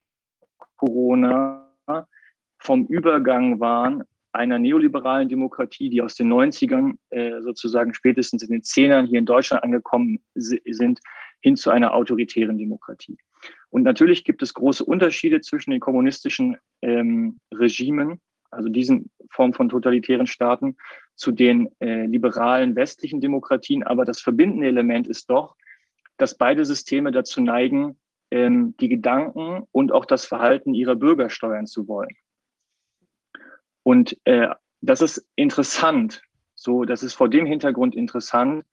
Corona 0.76 1.66
vom 2.58 2.88
Übergang 2.88 3.60
waren 3.60 4.04
einer 4.32 4.60
neoliberalen 4.60 5.30
Demokratie, 5.30 5.90
die 5.90 6.02
aus 6.02 6.16
den 6.16 6.32
90ern 6.32 6.96
äh, 7.10 7.42
sozusagen 7.42 7.94
spätestens 7.94 8.44
in 8.44 8.52
den 8.52 8.64
Zehnern 8.64 9.08
hier 9.08 9.20
in 9.20 9.26
Deutschland 9.26 9.64
angekommen 9.64 10.20
sind, 10.36 11.00
hin 11.42 11.56
zu 11.56 11.70
einer 11.72 11.94
autoritären 11.94 12.58
Demokratie. 12.58 13.18
Und 13.70 13.84
natürlich 13.84 14.24
gibt 14.24 14.42
es 14.42 14.54
große 14.54 14.84
Unterschiede 14.84 15.42
zwischen 15.42 15.72
den 15.72 15.80
kommunistischen 15.80 16.58
ähm, 16.82 17.40
Regimen, 17.54 18.20
also 18.52 18.70
diesen 18.70 19.12
Form 19.32 19.54
von 19.54 19.70
totalitären 19.70 20.28
Staaten, 20.28 20.76
zu 21.16 21.32
den 21.32 21.70
äh, 21.80 22.06
liberalen 22.06 22.76
westlichen 22.76 23.22
Demokratien. 23.22 23.84
Aber 23.84 24.06
das 24.06 24.22
verbindende 24.22 24.68
Element 24.68 25.08
ist 25.08 25.30
doch, 25.30 25.56
dass 26.18 26.38
beide 26.38 26.66
Systeme 26.66 27.12
dazu 27.12 27.42
neigen, 27.42 27.98
ähm, 28.32 28.76
die 28.80 28.90
Gedanken 28.90 29.68
und 29.72 29.92
auch 29.92 30.06
das 30.06 30.26
Verhalten 30.26 30.74
ihrer 30.74 30.96
Bürger 30.96 31.30
steuern 31.30 31.68
zu 31.68 31.88
wollen. 31.88 32.16
Und 33.84 34.18
äh, 34.26 34.50
das 34.82 35.02
ist 35.02 35.26
interessant. 35.36 36.22
So, 36.56 36.86
das 36.86 37.04
ist 37.04 37.14
vor 37.14 37.30
dem 37.30 37.46
Hintergrund 37.46 37.96
interessant, 37.96 38.66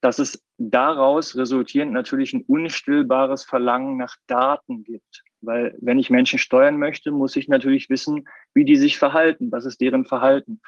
dass 0.00 0.18
es 0.18 0.42
daraus 0.58 1.36
resultierend 1.36 1.92
natürlich 1.92 2.32
ein 2.32 2.44
unstillbares 2.46 3.44
Verlangen 3.44 3.96
nach 3.96 4.16
Daten 4.26 4.82
gibt. 4.82 5.24
Weil 5.42 5.74
wenn 5.80 5.98
ich 5.98 6.10
Menschen 6.10 6.38
steuern 6.38 6.78
möchte, 6.78 7.10
muss 7.10 7.36
ich 7.36 7.48
natürlich 7.48 7.88
wissen, 7.90 8.28
wie 8.54 8.64
die 8.64 8.76
sich 8.76 8.98
verhalten, 8.98 9.50
was 9.52 9.64
ist 9.64 9.80
deren 9.80 10.04
Verhalten. 10.04 10.60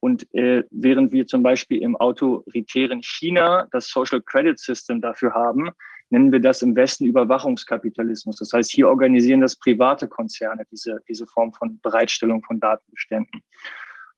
Und 0.00 0.32
äh, 0.34 0.64
während 0.70 1.12
wir 1.12 1.26
zum 1.26 1.42
Beispiel 1.42 1.82
im 1.82 1.96
autoritären 1.96 3.02
China 3.02 3.66
das 3.70 3.88
Social 3.88 4.22
Credit 4.22 4.58
System 4.58 5.00
dafür 5.00 5.34
haben, 5.34 5.70
nennen 6.10 6.32
wir 6.32 6.40
das 6.40 6.62
im 6.62 6.76
Westen 6.76 7.06
Überwachungskapitalismus. 7.06 8.36
Das 8.36 8.52
heißt, 8.52 8.70
hier 8.70 8.88
organisieren 8.88 9.40
das 9.40 9.56
private 9.56 10.08
Konzerne 10.08 10.64
diese, 10.70 11.00
diese 11.08 11.26
Form 11.26 11.52
von 11.52 11.80
Bereitstellung 11.80 12.42
von 12.42 12.60
Datenbeständen. 12.60 13.42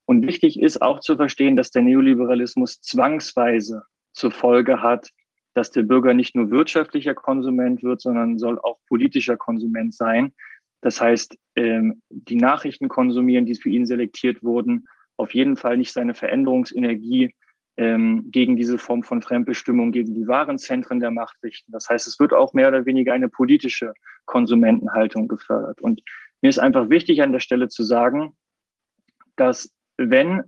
Und 0.07 0.27
wichtig 0.27 0.61
ist 0.61 0.83
auch 0.83 1.01
zu 1.01 1.17
verstehen, 1.17 1.57
dass 1.57 1.71
der 1.71 1.83
Neoliberalismus 1.83 2.81
zwangsweise 2.81 3.85
zur 4.13 4.33
Folge 4.33 4.83
hat, 4.83 5.11
dass 5.55 5.71
der 5.71 5.83
Bürger 5.83 6.15
nicht 6.15 6.35
nur 6.35 6.51
wirtschaftlicher 6.51 7.15
Konsument 7.15 7.83
wird, 7.83 8.01
sondern 8.01 8.39
soll 8.39 8.59
auch 8.59 8.79
politischer 8.89 9.37
Konsument 9.37 9.95
sein. 9.95 10.33
Das 10.81 11.01
heißt, 11.01 11.37
ähm, 11.57 12.03
die 12.09 12.37
Nachrichten 12.37 12.89
konsumieren, 12.89 13.47
die 13.47 13.55
für 13.55 13.69
ihn 13.69 13.87
selektiert 13.87 14.43
wurden, 14.43 14.87
auf 15.17 15.35
jeden 15.35 15.57
Fall 15.57 15.77
nicht 15.77 15.93
seine 15.93 16.15
Veränderungsenergie 16.15 17.35
ähm, 17.77 18.31
gegen 18.31 18.57
diese 18.57 18.79
Form 18.79 19.03
von 19.03 19.23
Fremdbestimmung, 19.23 19.93
gegen 19.93 20.15
die 20.15 20.27
wahren 20.27 20.59
Zentren 20.59 21.01
der 21.01 21.11
Macht 21.11 21.43
richten. 21.43 21.73
Das 21.73 21.89
heißt, 21.89 22.07
es 22.07 22.19
wird 22.19 22.33
auch 22.33 22.53
mehr 22.53 22.69
oder 22.69 22.85
weniger 22.85 23.13
eine 23.15 23.29
politische 23.29 23.95
Konsumentenhaltung 24.27 25.29
gefördert. 25.29 25.81
Und 25.81 26.03
mir 26.43 26.49
ist 26.49 26.59
einfach 26.59 26.91
wichtig 26.91 27.23
an 27.23 27.33
der 27.33 27.41
Stelle 27.41 27.69
zu 27.69 27.83
sagen, 27.83 28.37
dass 29.37 29.73
wenn 29.97 30.43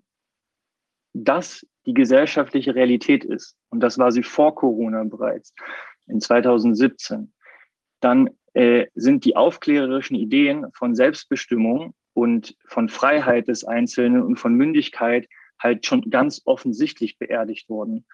das 1.14 1.66
die 1.87 1.95
gesellschaftliche 1.95 2.75
Realität 2.75 3.25
ist, 3.25 3.57
und 3.70 3.81
das 3.81 3.99
war 3.99 4.11
sie 4.12 4.22
vor 4.22 4.55
Corona 4.55 5.05
bereits, 5.05 5.55
in 6.07 6.20
2017, 6.20 7.33
dann 8.01 8.31
äh, 8.53 8.87
sind 8.95 9.25
die 9.25 9.37
aufklärerischen 9.37 10.16
Ideen 10.16 10.66
von 10.75 10.95
Selbstbestimmung 10.95 11.95
und 12.12 12.57
von 12.66 12.89
Freiheit 12.89 13.49
des 13.49 13.64
Einzelnen 13.64 14.22
und 14.22 14.37
von 14.37 14.55
Mündigkeit 14.55 15.29
halt 15.61 15.87
schon 15.87 16.11
ganz 16.11 16.43
offensichtlich 16.45 17.19
beerdigt 17.19 17.69
worden, 17.69 18.05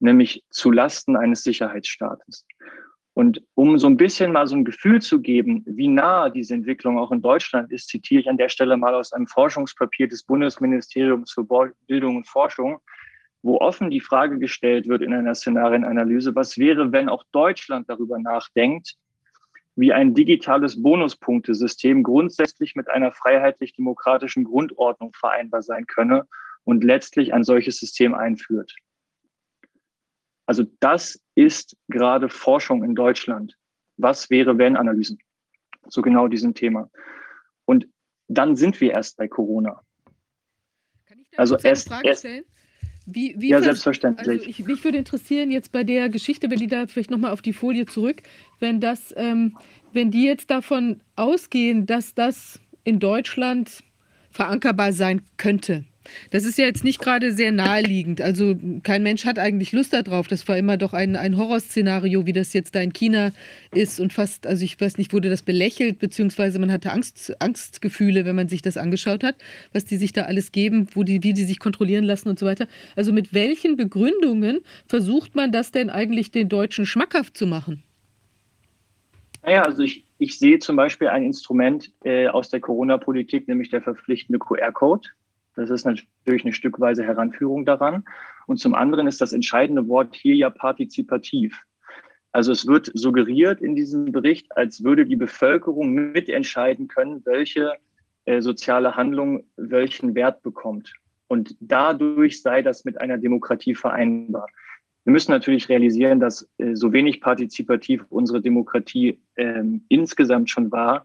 nämlich 0.00 0.44
zu 0.50 0.70
Lasten 0.70 1.16
eines 1.16 1.42
Sicherheitsstaates. 1.42 2.46
Und 3.18 3.42
um 3.54 3.78
so 3.78 3.88
ein 3.88 3.96
bisschen 3.96 4.30
mal 4.30 4.46
so 4.46 4.54
ein 4.54 4.64
Gefühl 4.64 5.02
zu 5.02 5.20
geben, 5.20 5.64
wie 5.66 5.88
nah 5.88 6.30
diese 6.30 6.54
Entwicklung 6.54 7.00
auch 7.00 7.10
in 7.10 7.20
Deutschland 7.20 7.72
ist, 7.72 7.88
zitiere 7.88 8.20
ich 8.20 8.28
an 8.28 8.36
der 8.36 8.48
Stelle 8.48 8.76
mal 8.76 8.94
aus 8.94 9.12
einem 9.12 9.26
Forschungspapier 9.26 10.06
des 10.06 10.22
Bundesministeriums 10.22 11.32
für 11.32 11.44
Bildung 11.88 12.18
und 12.18 12.28
Forschung, 12.28 12.78
wo 13.42 13.58
offen 13.58 13.90
die 13.90 14.00
Frage 14.00 14.38
gestellt 14.38 14.86
wird 14.86 15.02
in 15.02 15.12
einer 15.12 15.34
Szenarienanalyse, 15.34 16.36
was 16.36 16.58
wäre, 16.58 16.92
wenn 16.92 17.08
auch 17.08 17.24
Deutschland 17.32 17.90
darüber 17.90 18.20
nachdenkt, 18.20 18.94
wie 19.74 19.92
ein 19.92 20.14
digitales 20.14 20.80
Bonuspunktesystem 20.80 22.04
grundsätzlich 22.04 22.76
mit 22.76 22.88
einer 22.88 23.10
freiheitlich-demokratischen 23.10 24.44
Grundordnung 24.44 25.12
vereinbar 25.12 25.62
sein 25.62 25.86
könne 25.86 26.26
und 26.68 26.84
letztlich 26.84 27.32
ein 27.32 27.44
solches 27.44 27.78
System 27.78 28.12
einführt. 28.12 28.74
Also 30.44 30.64
das 30.80 31.18
ist 31.34 31.74
gerade 31.88 32.28
Forschung 32.28 32.84
in 32.84 32.94
Deutschland. 32.94 33.56
Was 33.96 34.28
wäre, 34.28 34.58
wenn 34.58 34.76
Analysen 34.76 35.18
zu 35.88 36.02
genau 36.02 36.28
diesem 36.28 36.52
Thema? 36.52 36.90
Und 37.64 37.88
dann 38.28 38.54
sind 38.54 38.78
wir 38.82 38.92
erst 38.92 39.16
bei 39.16 39.28
Corona. 39.28 39.80
Kann 41.06 41.20
ich 41.20 41.30
da 41.30 41.38
also 41.38 41.56
erst, 41.56 41.90
eine 41.90 42.02
Frage 42.02 42.16
stellen? 42.16 42.44
Wie, 43.06 43.34
wie 43.38 43.48
ja, 43.48 43.62
selbstverständlich. 43.62 44.28
Also 44.28 44.44
ich, 44.44 44.62
mich 44.66 44.84
würde 44.84 44.98
interessieren, 44.98 45.50
jetzt 45.50 45.72
bei 45.72 45.84
der 45.84 46.10
Geschichte, 46.10 46.50
wenn 46.50 46.58
die 46.58 46.66
da 46.66 46.86
vielleicht 46.86 47.10
nochmal 47.10 47.32
auf 47.32 47.40
die 47.40 47.54
Folie 47.54 47.86
zurück, 47.86 48.20
wenn 48.60 48.78
das, 48.78 49.14
ähm, 49.16 49.56
wenn 49.94 50.10
die 50.10 50.24
jetzt 50.24 50.50
davon 50.50 51.00
ausgehen, 51.16 51.86
dass 51.86 52.14
das 52.14 52.60
in 52.84 52.98
Deutschland 52.98 53.82
verankerbar 54.30 54.92
sein 54.92 55.22
könnte. 55.38 55.86
Das 56.30 56.44
ist 56.44 56.58
ja 56.58 56.66
jetzt 56.66 56.84
nicht 56.84 57.00
gerade 57.00 57.32
sehr 57.32 57.52
naheliegend. 57.52 58.20
Also 58.20 58.56
kein 58.82 59.02
Mensch 59.02 59.24
hat 59.24 59.38
eigentlich 59.38 59.72
Lust 59.72 59.92
darauf. 59.92 60.28
Das 60.28 60.46
war 60.48 60.56
immer 60.56 60.76
doch 60.76 60.92
ein, 60.92 61.16
ein 61.16 61.36
Horrorszenario, 61.36 62.26
wie 62.26 62.32
das 62.32 62.52
jetzt 62.52 62.74
da 62.74 62.80
in 62.80 62.92
China 62.92 63.32
ist. 63.72 64.00
Und 64.00 64.12
fast, 64.12 64.46
also 64.46 64.64
ich 64.64 64.80
weiß 64.80 64.98
nicht, 64.98 65.12
wurde 65.12 65.30
das 65.30 65.42
belächelt, 65.42 65.98
beziehungsweise 65.98 66.58
man 66.58 66.72
hatte 66.72 66.92
Angst, 66.92 67.34
Angstgefühle, 67.40 68.24
wenn 68.24 68.36
man 68.36 68.48
sich 68.48 68.62
das 68.62 68.76
angeschaut 68.76 69.24
hat, 69.24 69.36
was 69.72 69.84
die 69.84 69.96
sich 69.96 70.12
da 70.12 70.22
alles 70.22 70.52
geben, 70.52 70.88
wo 70.94 71.02
die, 71.02 71.22
wie 71.22 71.32
die 71.32 71.44
sich 71.44 71.58
kontrollieren 71.58 72.04
lassen 72.04 72.28
und 72.28 72.38
so 72.38 72.46
weiter. 72.46 72.66
Also 72.96 73.12
mit 73.12 73.34
welchen 73.34 73.76
Begründungen 73.76 74.60
versucht 74.86 75.34
man 75.34 75.52
das 75.52 75.70
denn 75.70 75.90
eigentlich 75.90 76.30
den 76.30 76.48
Deutschen 76.48 76.86
schmackhaft 76.86 77.36
zu 77.36 77.46
machen? 77.46 77.82
Naja, 79.42 79.62
also 79.62 79.82
ich, 79.82 80.04
ich 80.18 80.38
sehe 80.38 80.58
zum 80.58 80.76
Beispiel 80.76 81.08
ein 81.08 81.22
Instrument 81.22 81.92
äh, 82.04 82.28
aus 82.28 82.50
der 82.50 82.60
Corona-Politik, 82.60 83.48
nämlich 83.48 83.70
der 83.70 83.82
verpflichtende 83.82 84.38
QR-Code. 84.38 85.08
Das 85.58 85.70
ist 85.70 85.84
natürlich 85.84 86.44
eine 86.44 86.52
stückweise 86.52 87.04
Heranführung 87.04 87.64
daran. 87.64 88.04
Und 88.46 88.58
zum 88.58 88.74
anderen 88.74 89.06
ist 89.08 89.20
das 89.20 89.32
entscheidende 89.32 89.88
Wort 89.88 90.14
hier 90.14 90.36
ja 90.36 90.50
partizipativ. 90.50 91.60
Also 92.30 92.52
es 92.52 92.66
wird 92.66 92.90
suggeriert 92.94 93.60
in 93.60 93.74
diesem 93.74 94.12
Bericht, 94.12 94.56
als 94.56 94.84
würde 94.84 95.04
die 95.04 95.16
Bevölkerung 95.16 95.92
mitentscheiden 95.92 96.86
können, 96.86 97.22
welche 97.24 97.72
äh, 98.26 98.40
soziale 98.40 98.94
Handlung 98.94 99.44
welchen 99.56 100.14
Wert 100.14 100.42
bekommt. 100.42 100.92
Und 101.26 101.56
dadurch 101.60 102.40
sei 102.40 102.62
das 102.62 102.84
mit 102.84 103.00
einer 103.00 103.18
Demokratie 103.18 103.74
vereinbar. 103.74 104.46
Wir 105.04 105.12
müssen 105.12 105.32
natürlich 105.32 105.68
realisieren, 105.68 106.20
dass 106.20 106.48
äh, 106.58 106.76
so 106.76 106.92
wenig 106.92 107.20
partizipativ 107.20 108.04
unsere 108.10 108.40
Demokratie 108.40 109.18
äh, 109.34 109.62
insgesamt 109.88 110.50
schon 110.50 110.70
war, 110.70 111.04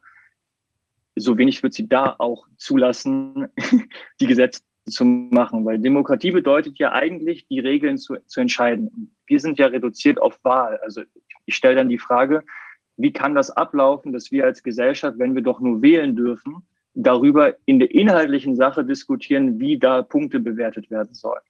so 1.16 1.38
wenig 1.38 1.62
wird 1.64 1.74
sie 1.74 1.88
da 1.88 2.16
auch 2.18 2.48
zulassen, 2.58 3.48
die 4.20 4.28
Gesetze 4.28 4.62
zu 4.86 5.06
machen, 5.06 5.64
weil 5.66 5.80
Demokratie 5.80 6.32
bedeutet 6.32 6.78
ja 6.80 6.92
eigentlich, 6.92 7.48
die 7.48 7.60
Regeln 7.60 7.98
zu, 7.98 8.18
zu 8.26 8.42
entscheiden. 8.42 9.16
Wir 9.28 9.40
sind 9.40 9.60
ja 9.60 9.68
reduziert 9.68 10.20
auf 10.20 10.44
Wahl. 10.44 10.78
Also 10.84 11.04
ich 11.46 11.56
stelle 11.56 11.76
dann 11.76 11.90
die 11.90 12.00
Frage, 12.00 12.44
wie 12.98 13.14
kann 13.14 13.34
das 13.34 13.50
ablaufen, 13.50 14.14
dass 14.14 14.32
wir 14.32 14.46
als 14.46 14.62
Gesellschaft, 14.62 15.18
wenn 15.20 15.36
wir 15.36 15.42
doch 15.42 15.60
nur 15.60 15.82
wählen 15.82 16.16
dürfen, 16.16 16.68
darüber 16.94 17.56
in 17.66 17.80
der 17.80 17.92
inhaltlichen 17.92 18.56
Sache 18.56 18.86
diskutieren, 18.86 19.60
wie 19.60 19.80
da 19.80 20.04
Punkte 20.04 20.40
bewertet 20.40 20.92
werden 20.92 21.14
sollen. 21.14 21.42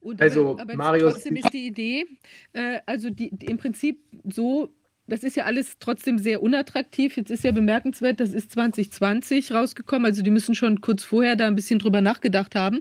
Und, 0.00 0.20
also, 0.20 0.52
aber, 0.52 0.62
aber 0.62 0.76
Marius, 0.76 1.14
trotzdem 1.14 1.36
ist 1.36 1.52
die 1.52 1.66
Idee, 1.66 2.06
äh, 2.52 2.80
also 2.86 3.10
die, 3.10 3.30
die, 3.30 3.46
im 3.46 3.56
Prinzip 3.56 4.00
so 4.24 4.70
das 5.06 5.22
ist 5.22 5.36
ja 5.36 5.44
alles 5.44 5.78
trotzdem 5.78 6.18
sehr 6.18 6.42
unattraktiv. 6.42 7.16
Jetzt 7.16 7.30
ist 7.30 7.44
ja 7.44 7.52
bemerkenswert, 7.52 8.20
das 8.20 8.32
ist 8.32 8.52
2020 8.52 9.52
rausgekommen. 9.52 10.06
Also 10.06 10.22
die 10.22 10.30
müssen 10.30 10.54
schon 10.54 10.80
kurz 10.80 11.04
vorher 11.04 11.36
da 11.36 11.46
ein 11.46 11.56
bisschen 11.56 11.78
drüber 11.78 12.00
nachgedacht 12.00 12.54
haben. 12.54 12.80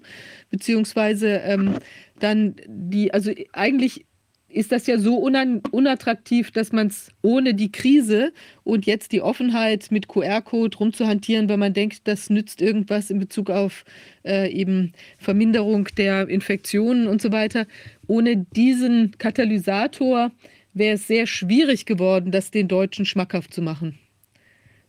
Beziehungsweise 0.49 1.41
ähm, 1.43 1.75
dann 2.19 2.55
die, 2.67 3.13
also 3.13 3.31
eigentlich 3.51 4.05
ist 4.53 4.71
das 4.71 4.87
ja 4.87 4.97
so 4.97 5.17
unattraktiv, 5.17 6.51
dass 6.51 6.71
man 6.71 6.87
es 6.87 7.09
ohne 7.21 7.53
die 7.53 7.71
Krise 7.71 8.33
und 8.63 8.85
jetzt 8.85 9.11
die 9.11 9.21
Offenheit 9.21 9.87
mit 9.89 10.07
QR-Code 10.07 10.77
rumzuhantieren, 10.77 11.49
weil 11.49 11.57
man 11.57 11.73
denkt, 11.73 12.07
das 12.07 12.29
nützt 12.29 12.61
irgendwas 12.61 13.09
in 13.09 13.19
Bezug 13.19 13.49
auf 13.49 13.83
äh, 14.23 14.51
eben 14.51 14.93
Verminderung 15.17 15.87
der 15.97 16.27
Infektionen 16.29 17.07
und 17.07 17.21
so 17.21 17.31
weiter. 17.31 17.65
Ohne 18.07 18.45
diesen 18.55 19.17
Katalysator 19.17 20.31
wäre 20.73 20.95
es 20.95 21.07
sehr 21.07 21.27
schwierig 21.27 21.85
geworden, 21.85 22.31
das 22.31 22.51
den 22.51 22.67
Deutschen 22.67 23.05
schmackhaft 23.05 23.53
zu 23.53 23.61
machen. 23.61 23.99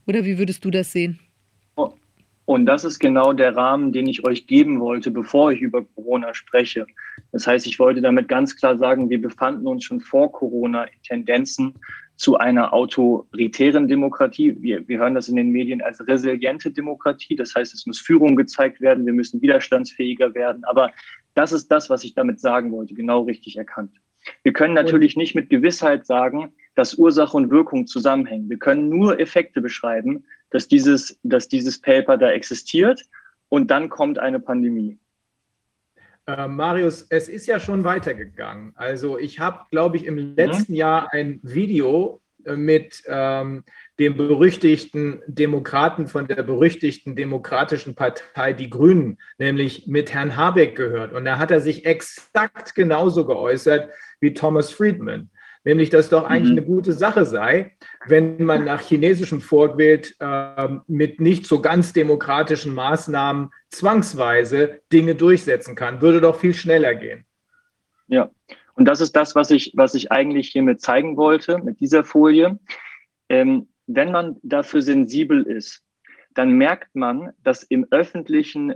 Oder 0.07 0.25
wie 0.25 0.39
würdest 0.39 0.65
du 0.65 0.71
das 0.71 0.93
sehen? 0.93 1.21
Und 2.47 2.67
das 2.67 2.85
ist 2.85 2.99
genau 2.99 3.33
der 3.33 3.57
Rahmen, 3.57 3.93
den 3.93 4.07
ich 4.07 4.25
euch 4.27 4.47
geben 4.47 4.79
wollte, 4.81 5.11
bevor 5.11 5.53
ich 5.53 5.63
über 5.63 5.83
Corona 5.83 6.35
spreche. 6.35 6.85
Das 7.33 7.47
heißt, 7.47 7.67
ich 7.67 7.79
wollte 7.79 8.03
damit 8.03 8.29
ganz 8.29 8.55
klar 8.55 8.77
sagen, 8.77 9.09
wir 9.09 9.21
befanden 9.21 9.67
uns 9.67 9.85
schon 9.85 10.01
vor 10.01 10.31
Corona 10.31 10.85
in 10.85 11.03
Tendenzen 11.03 11.75
zu 12.17 12.37
einer 12.37 12.73
autoritären 12.73 13.89
Demokratie. 13.89 14.55
Wir, 14.61 14.87
wir 14.87 14.99
hören 14.99 15.15
das 15.15 15.29
in 15.29 15.37
den 15.37 15.51
Medien 15.51 15.81
als 15.81 16.07
resiliente 16.07 16.71
Demokratie. 16.71 17.35
Das 17.35 17.55
heißt, 17.55 17.73
es 17.73 17.87
muss 17.87 17.99
Führung 17.99 18.37
gezeigt 18.37 18.81
werden, 18.81 19.07
wir 19.07 19.15
müssen 19.15 19.41
widerstandsfähiger 19.41 20.35
werden. 20.35 20.65
Aber 20.65 20.93
das 21.33 21.51
ist 21.53 21.69
das, 21.69 21.89
was 21.89 22.05
ich 22.05 22.15
damit 22.15 22.41
sagen 22.41 22.71
wollte, 22.73 22.95
genau 22.95 23.23
richtig 23.23 23.57
erkannt. 23.57 23.91
Wir 24.43 24.53
können 24.53 24.75
natürlich 24.75 25.17
nicht 25.17 25.35
mit 25.35 25.51
Gewissheit 25.51 26.07
sagen, 26.07 26.53
dass 26.75 26.95
Ursache 26.95 27.37
und 27.37 27.51
Wirkung 27.51 27.87
zusammenhängen. 27.87 28.51
Wir 28.51 28.59
können 28.59 28.89
nur 28.89 29.21
Effekte 29.21 29.61
beschreiben, 29.61 30.25
dass 30.51 30.69
dieses, 30.69 31.19
dass 31.23 31.49
dieses 31.49 31.81
Paper 31.81 32.17
da 32.17 32.31
existiert 32.31 33.03
und 33.49 33.71
dann 33.71 33.89
kommt 33.89 34.19
eine 34.19 34.41
Pandemie. 34.41 34.99
Äh, 36.27 36.49
Marius, 36.49 37.07
es 37.11 37.29
ist 37.29 37.47
ja 37.47 37.61
schon 37.61 37.85
weitergegangen. 37.85 38.73
Also 38.77 39.19
ich 39.19 39.41
habe, 39.41 39.67
glaube 39.71 39.97
ich, 39.97 40.07
im 40.07 40.15
mhm. 40.15 40.35
letzten. 40.37 40.75
Jahr 40.75 41.13
ein 41.13 41.39
Video 41.43 42.23
äh, 42.45 42.57
mit 42.57 43.03
ähm, 43.07 43.65
dem 43.99 44.17
berüchtigten 44.17 45.23
Demokraten 45.27 46.09
von 46.09 46.27
der 46.27 46.43
berüchtigten 46.43 47.15
Demokratischen 47.15 47.95
Partei 47.95 48.55
Die 48.55 48.71
Grünen, 48.71 49.19
nämlich 49.39 49.87
mit 49.87 50.15
Herrn 50.15 50.37
Habeck 50.37 50.77
gehört. 50.77 51.13
Und 51.13 51.27
da 51.27 51.39
hat 51.39 51.51
er 51.51 51.61
sich 51.61 51.85
exakt 51.85 52.75
genauso 52.75 53.27
geäußert 53.27 53.91
wie 54.25 54.35
Thomas 54.35 54.73
Friedman 54.73 55.31
nämlich 55.65 55.91
dass 55.91 56.11
doch 56.11 56.25
eigentlich 56.25 56.53
mhm. 56.53 56.59
eine 56.59 56.67
gute 56.67 56.93
Sache 56.93 57.25
sei, 57.25 57.73
wenn 58.07 58.45
man 58.45 58.65
nach 58.65 58.83
chinesischem 58.83 59.41
Vorbild 59.41 60.15
äh, 60.21 60.69
mit 60.87 61.21
nicht 61.21 61.47
so 61.47 61.61
ganz 61.61 61.93
demokratischen 61.93 62.75
Maßnahmen 62.75 63.51
zwangsweise 63.71 64.81
Dinge 64.93 65.15
durchsetzen 65.15 65.75
kann. 65.75 66.01
Würde 66.01 66.21
doch 66.21 66.39
viel 66.39 66.55
schneller 66.55 66.95
gehen. 66.95 67.25
Ja, 68.07 68.31
und 68.75 68.85
das 68.85 69.01
ist 69.01 69.17
das, 69.17 69.35
was 69.35 69.51
ich, 69.51 69.73
was 69.75 69.95
ich 69.95 70.13
eigentlich 70.13 70.51
hiermit 70.51 70.81
zeigen 70.83 71.17
wollte, 71.17 71.59
mit 71.59 71.81
dieser 71.81 72.05
Folie. 72.05 72.59
Ähm, 73.29 73.69
wenn 73.87 74.13
man 74.13 74.37
dafür 74.43 74.83
sensibel 74.83 75.43
ist, 75.43 75.83
dann 76.35 76.53
merkt 76.53 76.95
man, 76.95 77.33
dass 77.43 77.63
im 77.63 77.87
öffentlichen, 77.91 78.75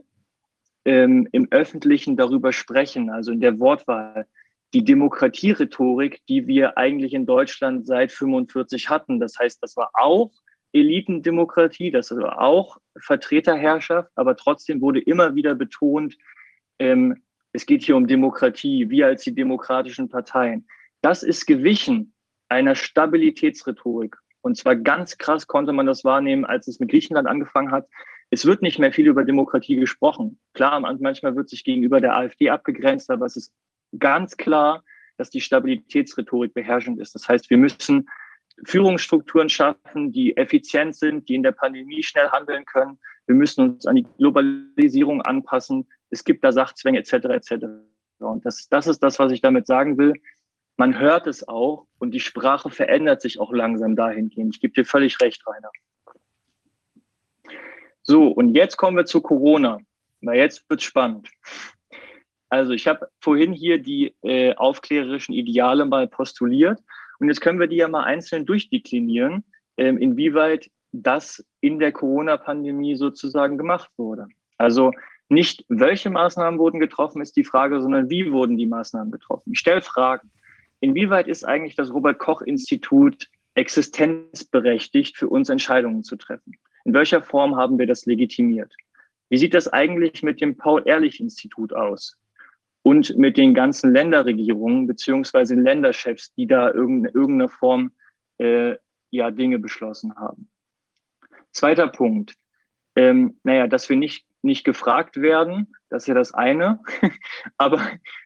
ähm, 0.84 1.28
im 1.32 1.48
öffentlichen 1.50 2.16
darüber 2.16 2.52
sprechen, 2.52 3.10
also 3.10 3.32
in 3.32 3.40
der 3.40 3.58
Wortwahl, 3.58 4.26
die 4.74 4.84
Demokratierhetorik, 4.84 6.20
die 6.28 6.46
wir 6.46 6.76
eigentlich 6.76 7.14
in 7.14 7.26
Deutschland 7.26 7.86
seit 7.86 8.12
45 8.12 8.88
hatten. 8.88 9.18
Das 9.18 9.38
heißt, 9.38 9.62
das 9.62 9.76
war 9.76 9.90
auch 9.94 10.30
Elitendemokratie, 10.72 11.90
das 11.90 12.10
war 12.10 12.40
auch 12.40 12.76
Vertreterherrschaft, 12.98 14.10
aber 14.14 14.36
trotzdem 14.36 14.80
wurde 14.80 15.00
immer 15.00 15.34
wieder 15.34 15.54
betont, 15.54 16.16
ähm, 16.78 17.22
es 17.52 17.64
geht 17.64 17.82
hier 17.82 17.96
um 17.96 18.06
Demokratie, 18.06 18.90
wir 18.90 19.06
als 19.06 19.24
die 19.24 19.34
demokratischen 19.34 20.08
Parteien. 20.08 20.68
Das 21.00 21.22
ist 21.22 21.46
gewichen 21.46 22.12
einer 22.48 22.74
Stabilitätsrhetorik. 22.74 24.16
Und 24.42 24.56
zwar 24.56 24.76
ganz 24.76 25.18
krass 25.18 25.46
konnte 25.46 25.72
man 25.72 25.86
das 25.86 26.04
wahrnehmen, 26.04 26.44
als 26.44 26.68
es 26.68 26.78
mit 26.78 26.90
Griechenland 26.90 27.26
angefangen 27.26 27.72
hat. 27.72 27.88
Es 28.30 28.44
wird 28.44 28.62
nicht 28.62 28.78
mehr 28.78 28.92
viel 28.92 29.06
über 29.06 29.24
Demokratie 29.24 29.76
gesprochen. 29.76 30.38
Klar, 30.52 30.80
manchmal 30.80 31.34
wird 31.34 31.48
sich 31.48 31.64
gegenüber 31.64 32.00
der 32.00 32.14
AfD 32.14 32.50
abgegrenzt, 32.50 33.10
aber 33.10 33.26
es 33.26 33.36
ist 33.36 33.52
ganz 33.98 34.36
klar, 34.36 34.84
dass 35.16 35.30
die 35.30 35.40
Stabilitätsrhetorik 35.40 36.54
beherrschend 36.54 37.00
ist. 37.00 37.14
Das 37.14 37.28
heißt, 37.28 37.50
wir 37.50 37.58
müssen 37.58 38.08
Führungsstrukturen 38.64 39.48
schaffen, 39.48 40.12
die 40.12 40.36
effizient 40.36 40.96
sind, 40.96 41.28
die 41.28 41.34
in 41.34 41.42
der 41.42 41.52
Pandemie 41.52 42.02
schnell 42.02 42.28
handeln 42.28 42.64
können. 42.64 42.98
Wir 43.26 43.34
müssen 43.34 43.70
uns 43.70 43.86
an 43.86 43.96
die 43.96 44.06
Globalisierung 44.18 45.22
anpassen. 45.22 45.86
Es 46.10 46.24
gibt 46.24 46.42
da 46.44 46.52
Sachzwänge 46.52 46.98
etc. 46.98 47.12
etc. 47.12 47.66
Und 48.18 48.44
das, 48.44 48.68
das 48.68 48.86
ist 48.86 49.02
das, 49.02 49.18
was 49.18 49.32
ich 49.32 49.40
damit 49.40 49.66
sagen 49.66 49.98
will. 49.98 50.14
Man 50.76 50.98
hört 50.98 51.26
es 51.26 51.46
auch 51.46 51.86
und 51.98 52.12
die 52.12 52.20
Sprache 52.20 52.70
verändert 52.70 53.20
sich 53.20 53.40
auch 53.40 53.52
langsam 53.52 53.96
dahingehend. 53.96 54.54
Ich 54.54 54.60
gebe 54.60 54.74
dir 54.74 54.84
völlig 54.84 55.20
recht, 55.20 55.44
Rainer. 55.46 55.70
So, 58.02 58.28
und 58.28 58.54
jetzt 58.54 58.76
kommen 58.76 58.96
wir 58.96 59.04
zu 59.04 59.20
Corona. 59.20 59.78
Na, 60.20 60.34
jetzt 60.34 60.68
wird's 60.70 60.84
spannend. 60.84 61.28
Also 62.50 62.72
ich 62.72 62.86
habe 62.86 63.08
vorhin 63.20 63.52
hier 63.52 63.78
die 63.78 64.14
äh, 64.22 64.54
aufklärerischen 64.54 65.34
Ideale 65.34 65.84
mal 65.84 66.08
postuliert 66.08 66.80
und 67.18 67.28
jetzt 67.28 67.40
können 67.40 67.60
wir 67.60 67.66
die 67.66 67.76
ja 67.76 67.88
mal 67.88 68.04
einzeln 68.04 68.46
durchdeklinieren, 68.46 69.44
ähm, 69.76 69.98
inwieweit 69.98 70.70
das 70.92 71.44
in 71.60 71.78
der 71.78 71.92
Corona-Pandemie 71.92 72.96
sozusagen 72.96 73.58
gemacht 73.58 73.90
wurde. 73.96 74.28
Also 74.56 74.92
nicht 75.28 75.64
welche 75.68 76.10
Maßnahmen 76.10 76.58
wurden 76.58 76.80
getroffen, 76.80 77.20
ist 77.20 77.36
die 77.36 77.44
Frage, 77.44 77.82
sondern 77.82 78.08
wie 78.08 78.32
wurden 78.32 78.56
die 78.56 78.66
Maßnahmen 78.66 79.12
getroffen. 79.12 79.52
Ich 79.52 79.58
stelle 79.58 79.82
Fragen. 79.82 80.30
Inwieweit 80.80 81.28
ist 81.28 81.44
eigentlich 81.44 81.76
das 81.76 81.92
Robert 81.92 82.18
Koch 82.18 82.40
Institut 82.40 83.28
existenzberechtigt 83.54 85.16
für 85.16 85.28
uns 85.28 85.48
Entscheidungen 85.48 86.04
zu 86.04 86.16
treffen? 86.16 86.56
In 86.84 86.94
welcher 86.94 87.20
Form 87.20 87.56
haben 87.56 87.78
wir 87.78 87.86
das 87.86 88.06
legitimiert? 88.06 88.72
Wie 89.28 89.36
sieht 89.36 89.52
das 89.52 89.68
eigentlich 89.68 90.22
mit 90.22 90.40
dem 90.40 90.56
Paul-Ehrlich-Institut 90.56 91.74
aus? 91.74 92.16
Und 92.82 93.16
mit 93.16 93.36
den 93.36 93.54
ganzen 93.54 93.92
Länderregierungen 93.92 94.86
beziehungsweise 94.86 95.54
Länderchefs, 95.54 96.32
die 96.34 96.46
da 96.46 96.68
in 96.68 97.04
irgendeiner 97.04 97.48
Form 97.48 97.92
äh, 98.38 98.76
ja 99.10 99.30
Dinge 99.30 99.58
beschlossen 99.58 100.14
haben. 100.16 100.50
Zweiter 101.52 101.88
Punkt. 101.88 102.34
Ähm, 102.96 103.38
naja, 103.42 103.66
dass 103.66 103.88
wir 103.88 103.96
nicht, 103.96 104.26
nicht 104.42 104.64
gefragt 104.64 105.20
werden, 105.20 105.72
das 105.88 106.04
ist 106.04 106.08
ja 106.08 106.14
das 106.14 106.34
eine, 106.34 106.80
aber 107.56 107.80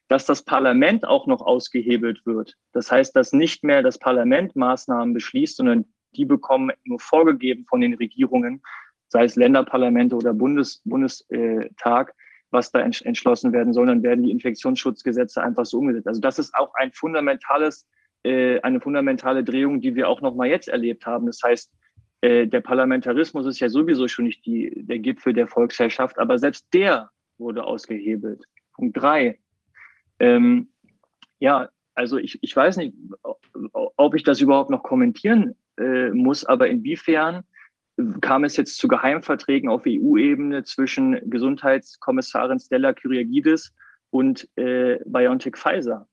dass 0.08 0.26
das 0.26 0.44
Parlament 0.44 1.06
auch 1.06 1.26
noch 1.26 1.40
ausgehebelt 1.40 2.24
wird. 2.26 2.54
Das 2.72 2.90
heißt, 2.90 3.14
dass 3.16 3.32
nicht 3.32 3.64
mehr 3.64 3.82
das 3.82 3.98
Parlament 3.98 4.56
Maßnahmen 4.56 5.14
beschließt, 5.14 5.56
sondern 5.56 5.86
die 6.14 6.24
bekommen 6.24 6.72
nur 6.84 7.00
vorgegeben 7.00 7.64
von 7.66 7.80
den 7.80 7.94
Regierungen, 7.94 8.62
sei 9.08 9.24
es 9.24 9.36
Länderparlamente 9.36 10.16
oder 10.16 10.34
Bundes, 10.34 10.80
Bundestag, 10.84 12.14
was 12.52 12.70
da 12.70 12.80
entschlossen 12.80 13.52
werden 13.52 13.72
soll, 13.72 13.86
dann 13.86 14.02
werden 14.02 14.24
die 14.24 14.30
Infektionsschutzgesetze 14.30 15.42
einfach 15.42 15.66
so 15.66 15.78
umgesetzt. 15.78 16.06
Also 16.06 16.20
das 16.20 16.38
ist 16.38 16.54
auch 16.54 16.74
ein 16.74 16.92
fundamentales, 16.92 17.86
äh, 18.24 18.60
eine 18.60 18.80
fundamentale 18.80 19.42
Drehung, 19.42 19.80
die 19.80 19.94
wir 19.94 20.08
auch 20.08 20.20
noch 20.20 20.34
mal 20.34 20.48
jetzt 20.48 20.68
erlebt 20.68 21.06
haben. 21.06 21.26
Das 21.26 21.40
heißt, 21.42 21.72
äh, 22.20 22.46
der 22.46 22.60
Parlamentarismus 22.60 23.46
ist 23.46 23.60
ja 23.60 23.68
sowieso 23.68 24.06
schon 24.08 24.26
nicht 24.26 24.44
die, 24.46 24.72
der 24.76 24.98
Gipfel 24.98 25.32
der 25.32 25.48
Volksherrschaft, 25.48 26.18
aber 26.18 26.38
selbst 26.38 26.66
der 26.72 27.10
wurde 27.38 27.64
ausgehebelt. 27.64 28.44
Punkt 28.74 28.96
drei. 28.96 29.38
Ähm, 30.18 30.68
ja, 31.40 31.68
also 31.94 32.18
ich, 32.18 32.38
ich 32.42 32.54
weiß 32.54 32.76
nicht, 32.76 32.94
ob 33.62 34.14
ich 34.14 34.22
das 34.22 34.40
überhaupt 34.40 34.70
noch 34.70 34.82
kommentieren 34.82 35.54
äh, 35.78 36.10
muss, 36.10 36.44
aber 36.44 36.68
inwiefern 36.68 37.44
kam 38.20 38.44
es 38.44 38.56
jetzt 38.56 38.78
zu 38.78 38.88
Geheimverträgen 38.88 39.68
auf 39.68 39.82
EU-Ebene 39.86 40.64
zwischen 40.64 41.18
Gesundheitskommissarin 41.30 42.58
Stella 42.58 42.92
Kyriakides 42.92 43.72
und 44.10 44.48
äh, 44.56 44.98
BioNTech 45.04 45.56
Pfizer. 45.56 46.08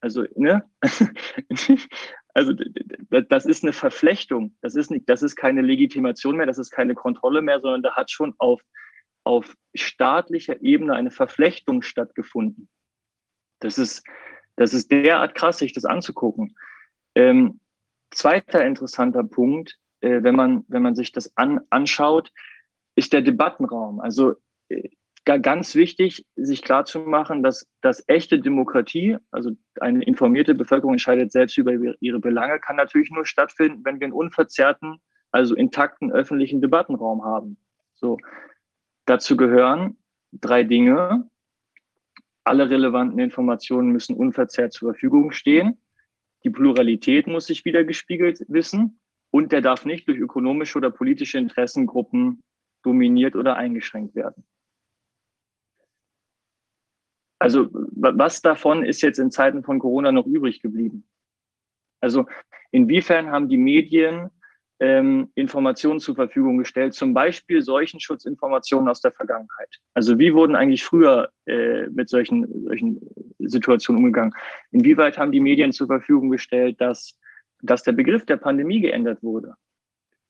Also, 0.00 0.24
ne? 0.34 0.62
also 2.34 2.52
das 3.08 3.46
ist 3.46 3.62
eine 3.62 3.72
Verflechtung. 3.72 4.54
Das 4.60 4.74
ist 4.76 4.90
nicht, 4.90 5.08
das 5.08 5.22
ist 5.22 5.36
keine 5.36 5.62
Legitimation 5.62 6.36
mehr, 6.36 6.46
das 6.46 6.58
ist 6.58 6.70
keine 6.70 6.94
Kontrolle 6.94 7.40
mehr, 7.42 7.60
sondern 7.60 7.82
da 7.82 7.94
hat 7.94 8.10
schon 8.10 8.34
auf, 8.38 8.60
auf 9.24 9.54
staatlicher 9.74 10.60
Ebene 10.62 10.94
eine 10.94 11.10
Verflechtung 11.10 11.82
stattgefunden. 11.82 12.68
Das 13.60 13.78
ist, 13.78 14.04
das 14.56 14.74
ist 14.74 14.90
derart 14.90 15.34
krass, 15.34 15.58
sich 15.58 15.72
das 15.72 15.84
anzugucken. 15.84 16.56
Ähm, 17.14 17.60
zweiter 18.10 18.64
interessanter 18.64 19.24
Punkt, 19.24 19.78
äh, 20.04 20.22
wenn, 20.22 20.36
man, 20.36 20.64
wenn 20.68 20.82
man 20.82 20.94
sich 20.94 21.12
das 21.12 21.34
an, 21.36 21.60
anschaut, 21.70 22.30
ist 22.94 23.12
der 23.12 23.22
Debattenraum. 23.22 24.00
Also 24.00 24.34
äh, 24.68 24.90
ganz 25.24 25.74
wichtig, 25.74 26.26
sich 26.36 26.62
klarzumachen, 26.62 27.42
dass, 27.42 27.66
dass 27.80 28.04
echte 28.06 28.38
Demokratie, 28.38 29.16
also 29.30 29.52
eine 29.80 30.04
informierte 30.04 30.54
Bevölkerung 30.54 30.92
entscheidet 30.92 31.32
selbst 31.32 31.56
über 31.56 31.72
ihre 32.00 32.20
Belange, 32.20 32.60
kann 32.60 32.76
natürlich 32.76 33.10
nur 33.10 33.24
stattfinden, 33.24 33.82
wenn 33.84 33.98
wir 34.00 34.04
einen 34.04 34.12
unverzerrten, 34.12 34.98
also 35.30 35.54
intakten 35.54 36.12
öffentlichen 36.12 36.60
Debattenraum 36.60 37.24
haben. 37.24 37.56
So, 37.94 38.18
dazu 39.06 39.36
gehören 39.36 39.96
drei 40.32 40.62
Dinge. 40.62 41.28
Alle 42.44 42.68
relevanten 42.68 43.18
Informationen 43.18 43.90
müssen 43.90 44.14
unverzerrt 44.14 44.74
zur 44.74 44.92
Verfügung 44.92 45.32
stehen. 45.32 45.80
Die 46.44 46.50
Pluralität 46.50 47.26
muss 47.26 47.46
sich 47.46 47.64
wieder 47.64 47.84
gespiegelt 47.84 48.44
wissen 48.48 49.00
und 49.34 49.50
der 49.50 49.62
darf 49.62 49.84
nicht 49.84 50.06
durch 50.06 50.18
ökonomische 50.18 50.78
oder 50.78 50.92
politische 50.92 51.38
Interessengruppen 51.38 52.44
dominiert 52.84 53.34
oder 53.34 53.56
eingeschränkt 53.56 54.14
werden. 54.14 54.44
Also 57.40 57.68
was 57.72 58.42
davon 58.42 58.84
ist 58.84 59.02
jetzt 59.02 59.18
in 59.18 59.32
Zeiten 59.32 59.64
von 59.64 59.80
Corona 59.80 60.12
noch 60.12 60.26
übrig 60.26 60.62
geblieben? 60.62 61.08
Also 62.00 62.26
inwiefern 62.70 63.32
haben 63.32 63.48
die 63.48 63.56
Medien 63.56 64.30
ähm, 64.78 65.32
Informationen 65.34 65.98
zur 65.98 66.14
Verfügung 66.14 66.58
gestellt, 66.58 66.94
zum 66.94 67.12
Beispiel 67.12 67.60
Seuchenschutzinformationen 67.60 68.88
aus 68.88 69.00
der 69.00 69.10
Vergangenheit. 69.10 69.80
Also 69.94 70.16
wie 70.16 70.32
wurden 70.32 70.54
eigentlich 70.54 70.84
früher 70.84 71.32
äh, 71.46 71.88
mit 71.88 72.08
solchen, 72.08 72.46
solchen 72.66 73.00
Situationen 73.40 73.98
umgegangen? 73.98 74.32
Inwieweit 74.70 75.18
haben 75.18 75.32
die 75.32 75.40
Medien 75.40 75.72
zur 75.72 75.88
Verfügung 75.88 76.30
gestellt, 76.30 76.80
dass, 76.80 77.18
dass 77.64 77.82
der 77.82 77.92
Begriff 77.92 78.24
der 78.24 78.36
Pandemie 78.36 78.80
geändert 78.80 79.22
wurde? 79.22 79.54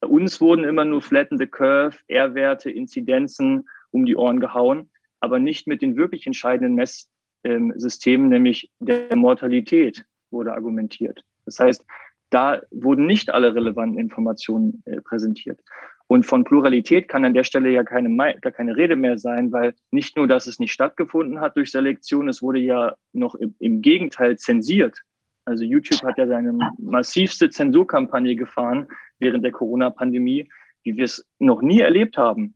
Bei 0.01 0.09
uns 0.09 0.41
wurden 0.41 0.65
immer 0.65 0.85
nur 0.85 1.03
flatten 1.03 1.39
the 1.39 1.47
curve, 1.47 1.97
R-Werte, 2.09 2.71
Inzidenzen 2.71 3.69
um 3.91 4.05
die 4.05 4.17
Ohren 4.17 4.41
gehauen, 4.41 4.91
aber 5.21 5.39
nicht 5.39 5.67
mit 5.67 5.81
den 5.81 5.97
wirklich 5.97 6.27
entscheidenden 6.27 6.75
Messsystemen, 6.75 8.29
nämlich 8.29 8.71
der 8.81 9.17
Mortalität 9.17 10.05
wurde 10.31 10.53
argumentiert. 10.53 11.23
Das 11.47 11.59
heißt, 11.59 11.85
da 12.31 12.61
wurden 12.71 13.07
nicht 13.07 13.31
alle 13.31 13.55
relevanten 13.55 13.99
Informationen 13.99 14.83
äh, 14.87 15.01
präsentiert. 15.01 15.61
Und 16.07 16.27
von 16.27 16.45
Pluralität 16.45 17.09
kann 17.09 17.25
an 17.25 17.33
der 17.33 17.45
Stelle 17.45 17.71
ja 17.71 17.83
keine, 17.83 18.15
gar 18.41 18.53
keine 18.53 18.77
Rede 18.77 18.97
mehr 18.97 19.19
sein, 19.19 19.53
weil 19.53 19.75
nicht 19.91 20.17
nur, 20.17 20.29
dass 20.29 20.47
es 20.47 20.59
nicht 20.59 20.73
stattgefunden 20.73 21.41
hat 21.41 21.57
durch 21.57 21.71
Selektion, 21.71 22.29
es 22.29 22.43
wurde 22.43 22.59
ja 22.59 22.95
noch 23.13 23.35
im, 23.37 23.55
im 23.59 23.81
Gegenteil 23.81 24.37
zensiert. 24.37 25.01
Also 25.45 25.65
YouTube 25.65 26.03
hat 26.03 26.19
ja 26.19 26.27
seine 26.27 26.53
massivste 26.79 27.51
Zensurkampagne 27.51 28.35
gefahren 28.35 28.89
während 29.19 29.45
der 29.45 29.53
Corona-Pandemie, 29.53 30.49
wie 30.83 30.97
wir 30.97 31.05
es 31.05 31.27
noch 31.39 31.63
nie 31.63 31.81
erlebt 31.81 32.17
haben. 32.17 32.55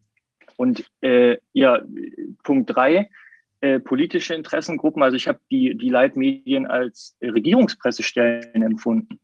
Und 0.56 0.84
äh, 1.02 1.36
ja, 1.52 1.80
Punkt 2.42 2.74
drei, 2.74 3.10
äh, 3.60 3.78
politische 3.78 4.34
Interessengruppen. 4.34 5.02
Also 5.02 5.16
ich 5.16 5.28
habe 5.28 5.40
die, 5.50 5.76
die 5.76 5.90
Leitmedien 5.90 6.66
als 6.66 7.16
Regierungspressestellen 7.20 8.62
empfunden. 8.62 9.20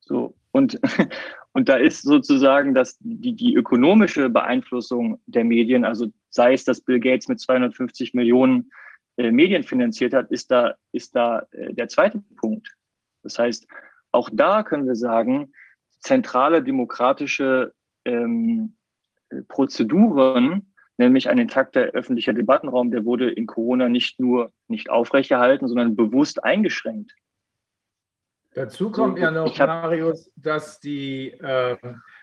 So, 0.00 0.34
und, 0.50 0.80
und 1.52 1.68
da 1.68 1.76
ist 1.76 2.02
sozusagen 2.02 2.74
dass 2.74 2.98
die, 3.00 3.34
die 3.34 3.54
ökonomische 3.54 4.28
Beeinflussung 4.28 5.20
der 5.26 5.44
Medien, 5.44 5.84
also 5.84 6.08
sei 6.28 6.54
es, 6.54 6.64
dass 6.64 6.80
Bill 6.80 7.00
Gates 7.00 7.28
mit 7.28 7.40
250 7.40 8.14
Millionen 8.14 8.70
Medien 9.16 9.62
finanziert 9.62 10.14
hat, 10.14 10.30
ist 10.30 10.50
da, 10.50 10.74
ist 10.92 11.14
da 11.14 11.46
äh, 11.52 11.74
der 11.74 11.88
zweite 11.88 12.22
Punkt. 12.36 12.74
Das 13.22 13.38
heißt, 13.38 13.66
auch 14.10 14.30
da 14.32 14.62
können 14.62 14.86
wir 14.86 14.96
sagen, 14.96 15.52
zentrale 16.00 16.62
demokratische 16.62 17.72
ähm, 18.04 18.76
Prozeduren, 19.48 20.74
nämlich 20.98 21.28
ein 21.28 21.38
intakter 21.38 21.80
öffentlicher 21.92 22.32
Debattenraum, 22.32 22.90
der 22.90 23.04
wurde 23.04 23.30
in 23.30 23.46
Corona 23.46 23.88
nicht 23.88 24.20
nur 24.20 24.52
nicht 24.68 24.90
aufrechterhalten, 24.90 25.68
sondern 25.68 25.96
bewusst 25.96 26.42
eingeschränkt. 26.44 27.14
Dazu 28.54 28.90
kommt 28.90 29.18
ja 29.18 29.30
noch, 29.30 29.56
Marius, 29.58 30.30
dass 30.36 30.78
die 30.78 31.30
äh, 31.30 31.76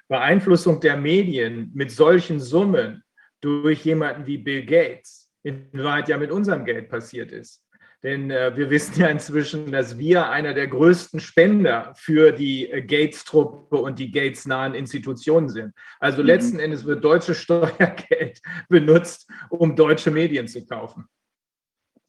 Beeinflussung 0.07 0.79
der 0.79 0.95
Medien 0.95 1.71
mit 1.73 1.91
solchen 1.91 2.39
Summen 2.39 3.03
durch 3.41 3.83
jemanden 3.85 4.27
wie 4.27 4.37
Bill 4.37 4.63
Gates 4.63 5.28
in 5.43 5.69
Wahrheit 5.73 6.09
ja 6.09 6.17
mit 6.17 6.31
unserem 6.31 6.65
Geld 6.65 6.89
passiert 6.89 7.31
ist. 7.31 7.63
Denn 8.01 8.31
äh, 8.31 8.55
wir 8.55 8.69
wissen 8.69 8.99
ja 9.01 9.07
inzwischen, 9.07 9.71
dass 9.71 9.97
wir 9.97 10.29
einer 10.29 10.53
der 10.53 10.67
größten 10.67 11.19
Spender 11.19 11.93
für 11.97 12.31
die 12.31 12.69
äh, 12.69 12.81
Gates-Truppe 12.81 13.75
und 13.75 13.99
die 13.99 14.11
Gates-nahen 14.11 14.73
Institutionen 14.73 15.49
sind. 15.49 15.73
Also 15.99 16.21
mhm. 16.21 16.27
letzten 16.27 16.59
Endes 16.59 16.85
wird 16.85 17.03
deutsches 17.03 17.37
Steuergeld 17.41 18.39
benutzt, 18.69 19.29
um 19.49 19.75
deutsche 19.75 20.11
Medien 20.11 20.47
zu 20.47 20.65
kaufen. 20.65 21.07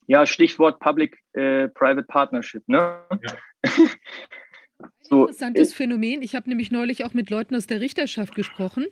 Ja, 0.07 0.27
Stichwort 0.27 0.79
Public-Private 0.81 2.01
äh, 2.01 2.05
Partnership. 2.05 2.63
Ne? 2.69 3.01
Ja. 3.23 3.37
So, 5.13 5.31
interessantes 5.41 5.73
Phänomen. 5.73 6.23
Ich 6.23 6.35
habe 6.35 6.49
nämlich 6.49 6.71
neulich 6.71 7.05
auch 7.05 7.15
mit 7.15 7.31
Leuten 7.31 7.57
aus 7.57 7.67
der 7.67 7.81
Richterschaft 7.81 8.35
gesprochen. 8.35 8.87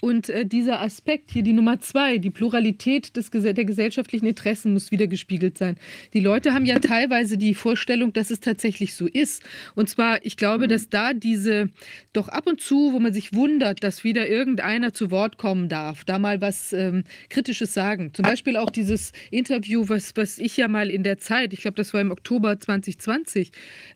Und 0.00 0.28
äh, 0.28 0.46
dieser 0.46 0.80
Aspekt 0.80 1.30
hier, 1.32 1.42
die 1.42 1.52
Nummer 1.52 1.80
zwei, 1.80 2.18
die 2.18 2.30
Pluralität 2.30 3.16
des, 3.16 3.30
der 3.30 3.64
gesellschaftlichen 3.64 4.26
Interessen 4.26 4.72
muss 4.72 4.90
wieder 4.90 5.06
gespiegelt 5.06 5.58
sein. 5.58 5.76
Die 6.14 6.20
Leute 6.20 6.54
haben 6.54 6.64
ja 6.64 6.78
teilweise 6.78 7.36
die 7.36 7.54
Vorstellung, 7.54 8.12
dass 8.12 8.30
es 8.30 8.40
tatsächlich 8.40 8.94
so 8.94 9.06
ist. 9.06 9.42
Und 9.74 9.88
zwar, 9.90 10.24
ich 10.24 10.36
glaube, 10.36 10.68
dass 10.68 10.88
da 10.88 11.12
diese 11.12 11.68
doch 12.12 12.28
ab 12.28 12.46
und 12.46 12.60
zu, 12.60 12.92
wo 12.92 13.00
man 13.00 13.12
sich 13.12 13.34
wundert, 13.34 13.82
dass 13.82 14.04
wieder 14.04 14.28
irgendeiner 14.28 14.94
zu 14.94 15.10
Wort 15.10 15.36
kommen 15.36 15.68
darf, 15.68 16.04
da 16.04 16.18
mal 16.18 16.40
was 16.40 16.72
ähm, 16.72 17.04
Kritisches 17.28 17.74
sagen. 17.74 18.14
Zum 18.14 18.24
Beispiel 18.24 18.56
auch 18.56 18.70
dieses 18.70 19.12
Interview, 19.30 19.84
was, 19.88 20.16
was 20.16 20.38
ich 20.38 20.56
ja 20.56 20.68
mal 20.68 20.90
in 20.90 21.02
der 21.02 21.18
Zeit, 21.18 21.52
ich 21.52 21.60
glaube, 21.60 21.76
das 21.76 21.92
war 21.92 22.00
im 22.00 22.10
Oktober 22.10 22.58
2020, 22.58 23.50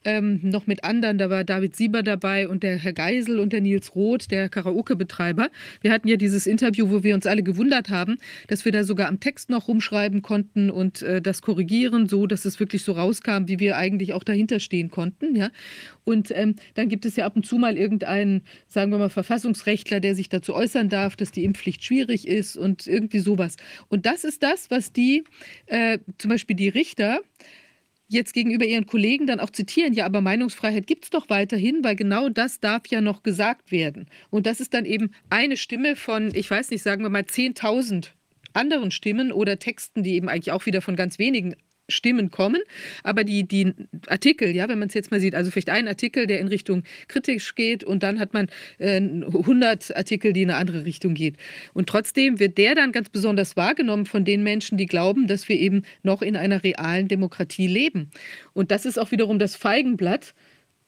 ähm, 0.04 0.40
noch 0.42 0.66
mit 0.66 0.84
anderen, 0.84 1.18
da 1.18 1.30
war 1.30 1.44
David 1.62 1.76
Sieber 1.76 2.02
dabei 2.02 2.48
und 2.48 2.64
der 2.64 2.76
Herr 2.76 2.92
Geisel 2.92 3.38
und 3.38 3.52
der 3.52 3.60
Nils 3.60 3.94
Roth, 3.94 4.32
der 4.32 4.48
Karaoke-Betreiber. 4.48 5.48
Wir 5.80 5.92
hatten 5.92 6.08
ja 6.08 6.16
dieses 6.16 6.48
Interview, 6.48 6.90
wo 6.90 7.04
wir 7.04 7.14
uns 7.14 7.24
alle 7.24 7.44
gewundert 7.44 7.88
haben, 7.88 8.18
dass 8.48 8.64
wir 8.64 8.72
da 8.72 8.82
sogar 8.82 9.06
am 9.06 9.20
Text 9.20 9.48
noch 9.48 9.68
rumschreiben 9.68 10.22
konnten 10.22 10.70
und 10.70 11.02
äh, 11.02 11.22
das 11.22 11.40
korrigieren, 11.40 12.08
so 12.08 12.26
dass 12.26 12.46
es 12.46 12.58
wirklich 12.58 12.82
so 12.82 12.90
rauskam, 12.94 13.46
wie 13.46 13.60
wir 13.60 13.76
eigentlich 13.76 14.12
auch 14.12 14.24
dahinter 14.24 14.58
stehen 14.58 14.90
konnten. 14.90 15.36
Ja? 15.36 15.50
Und 16.02 16.32
ähm, 16.34 16.56
dann 16.74 16.88
gibt 16.88 17.04
es 17.06 17.14
ja 17.14 17.26
ab 17.26 17.36
und 17.36 17.46
zu 17.46 17.58
mal 17.58 17.78
irgendeinen, 17.78 18.42
sagen 18.66 18.90
wir 18.90 18.98
mal, 18.98 19.08
Verfassungsrechtler, 19.08 20.00
der 20.00 20.16
sich 20.16 20.28
dazu 20.28 20.56
äußern 20.56 20.88
darf, 20.88 21.14
dass 21.14 21.30
die 21.30 21.44
Impfpflicht 21.44 21.84
schwierig 21.84 22.26
ist 22.26 22.56
und 22.56 22.88
irgendwie 22.88 23.20
sowas. 23.20 23.54
Und 23.88 24.04
das 24.04 24.24
ist 24.24 24.42
das, 24.42 24.68
was 24.68 24.92
die, 24.92 25.22
äh, 25.66 26.00
zum 26.18 26.28
Beispiel 26.28 26.56
die 26.56 26.70
Richter, 26.70 27.20
jetzt 28.12 28.34
gegenüber 28.34 28.64
ihren 28.64 28.86
Kollegen 28.86 29.26
dann 29.26 29.40
auch 29.40 29.50
zitieren, 29.50 29.92
ja, 29.92 30.06
aber 30.06 30.20
Meinungsfreiheit 30.20 30.86
gibt 30.86 31.04
es 31.04 31.10
doch 31.10 31.28
weiterhin, 31.28 31.82
weil 31.82 31.96
genau 31.96 32.28
das 32.28 32.60
darf 32.60 32.86
ja 32.88 33.00
noch 33.00 33.22
gesagt 33.22 33.72
werden. 33.72 34.06
Und 34.30 34.46
das 34.46 34.60
ist 34.60 34.74
dann 34.74 34.84
eben 34.84 35.10
eine 35.30 35.56
Stimme 35.56 35.96
von, 35.96 36.34
ich 36.34 36.50
weiß 36.50 36.70
nicht, 36.70 36.82
sagen 36.82 37.02
wir 37.02 37.10
mal 37.10 37.22
10.000 37.22 38.08
anderen 38.54 38.90
Stimmen 38.90 39.32
oder 39.32 39.58
Texten, 39.58 40.02
die 40.02 40.14
eben 40.14 40.28
eigentlich 40.28 40.52
auch 40.52 40.66
wieder 40.66 40.82
von 40.82 40.96
ganz 40.96 41.18
wenigen 41.18 41.56
Stimmen 41.93 42.30
kommen, 42.30 42.62
aber 43.03 43.24
die, 43.24 43.45
die 43.45 43.72
Artikel, 44.07 44.55
ja, 44.55 44.68
wenn 44.68 44.78
man 44.78 44.88
es 44.88 44.95
jetzt 44.95 45.11
mal 45.11 45.20
sieht, 45.20 45.34
also 45.34 45.51
vielleicht 45.51 45.70
ein 45.70 45.88
Artikel, 45.88 46.26
der 46.26 46.40
in 46.40 46.49
Richtung 46.49 46.82
kritisch 47.09 47.55
geht 47.55 47.84
und 47.84 48.03
dann 48.03 48.18
hat 48.18 48.34
man 48.34 48.49
äh, 48.78 48.97
100 48.97 49.97
Artikel, 49.97 50.32
die 50.32 50.43
in 50.43 50.51
eine 50.51 50.59
andere 50.59 50.84
Richtung 50.84 51.14
geht. 51.14 51.36
Und 51.72 51.88
trotzdem 51.88 52.38
wird 52.38 52.59
der 52.59 52.74
dann 52.74 52.93
ganz 52.93 53.09
besonders 53.09 53.57
wahrgenommen 53.57 54.07
von 54.07 54.24
den 54.24 54.43
Menschen, 54.43 54.78
die 54.78 54.86
glauben, 54.86 55.26
dass 55.26 55.49
wir 55.49 55.59
eben 55.59 55.82
noch 56.03 56.22
in 56.22 56.36
einer 56.36 56.64
realen 56.64 57.09
Demokratie 57.09 57.66
leben. 57.66 58.11
Und 58.53 58.70
das 58.70 58.84
ist 58.86 58.99
auch 58.99 59.11
wiederum 59.11 59.38
das 59.38 59.57
Feigenblatt, 59.57 60.34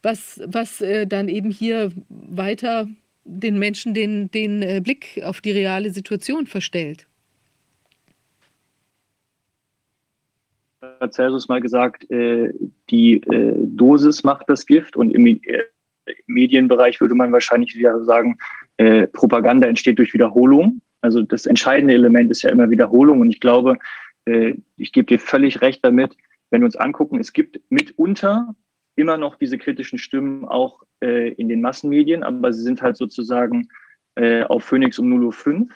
was, 0.03 0.41
was 0.45 0.81
äh, 0.81 1.07
dann 1.07 1.29
eben 1.29 1.51
hier 1.51 1.93
weiter 2.09 2.89
den 3.25 3.59
Menschen 3.59 3.95
den, 3.95 4.31
den 4.31 4.63
äh, 4.63 4.81
Blick 4.83 5.23
auf 5.25 5.41
die 5.41 5.53
reale 5.53 5.91
Situation 5.91 6.47
verstellt. 6.47 7.07
Celsus 11.11 11.49
mal 11.49 11.61
gesagt, 11.61 12.11
äh, 12.11 12.53
die 12.91 13.17
äh, 13.17 13.55
Dosis 13.57 14.25
macht 14.25 14.49
das 14.49 14.67
Gift 14.67 14.97
und 14.97 15.11
im, 15.11 15.27
äh, 15.27 15.65
Medienbereich 16.27 17.01
würde 17.01 17.15
man 17.15 17.33
wahrscheinlich 17.33 17.75
wieder 17.75 18.05
sagen, 18.05 18.37
äh, 18.77 19.07
Propaganda 19.07 19.67
entsteht 19.67 19.99
durch 19.99 20.13
Wiederholung. 20.13 20.81
Also 21.01 21.23
das 21.23 21.47
entscheidende 21.47 21.95
Element 21.95 22.31
ist 22.31 22.43
ja 22.43 22.51
immer 22.51 22.71
Wiederholung 22.71 23.21
und 23.21 23.31
ich 23.31 23.41
glaube, 23.41 23.79
äh, 24.27 24.55
ich 24.77 24.93
gebe 24.93 25.07
dir 25.07 25.19
völlig 25.19 25.61
recht 25.61 25.85
damit, 25.85 26.17
wenn 26.51 26.61
wir 26.61 26.67
uns 26.67 26.77
angucken, 26.77 27.19
es 27.21 27.33
gibt 27.33 27.61
mitunter 27.71 28.55
immer 28.97 29.17
noch 29.17 29.37
diese 29.37 29.59
kritischen 29.59 29.99
Stimmen 29.99 30.45
auch 30.45 30.83
in 31.01 31.51
den 31.51 31.61
Massenmedien, 31.61 32.23
aber 32.23 32.51
sie 32.53 32.63
sind 32.63 32.81
halt 32.81 32.97
sozusagen 32.97 33.69
auf 34.17 34.65
Phoenix 34.65 34.99
um 34.99 35.13
0.05 35.13 35.69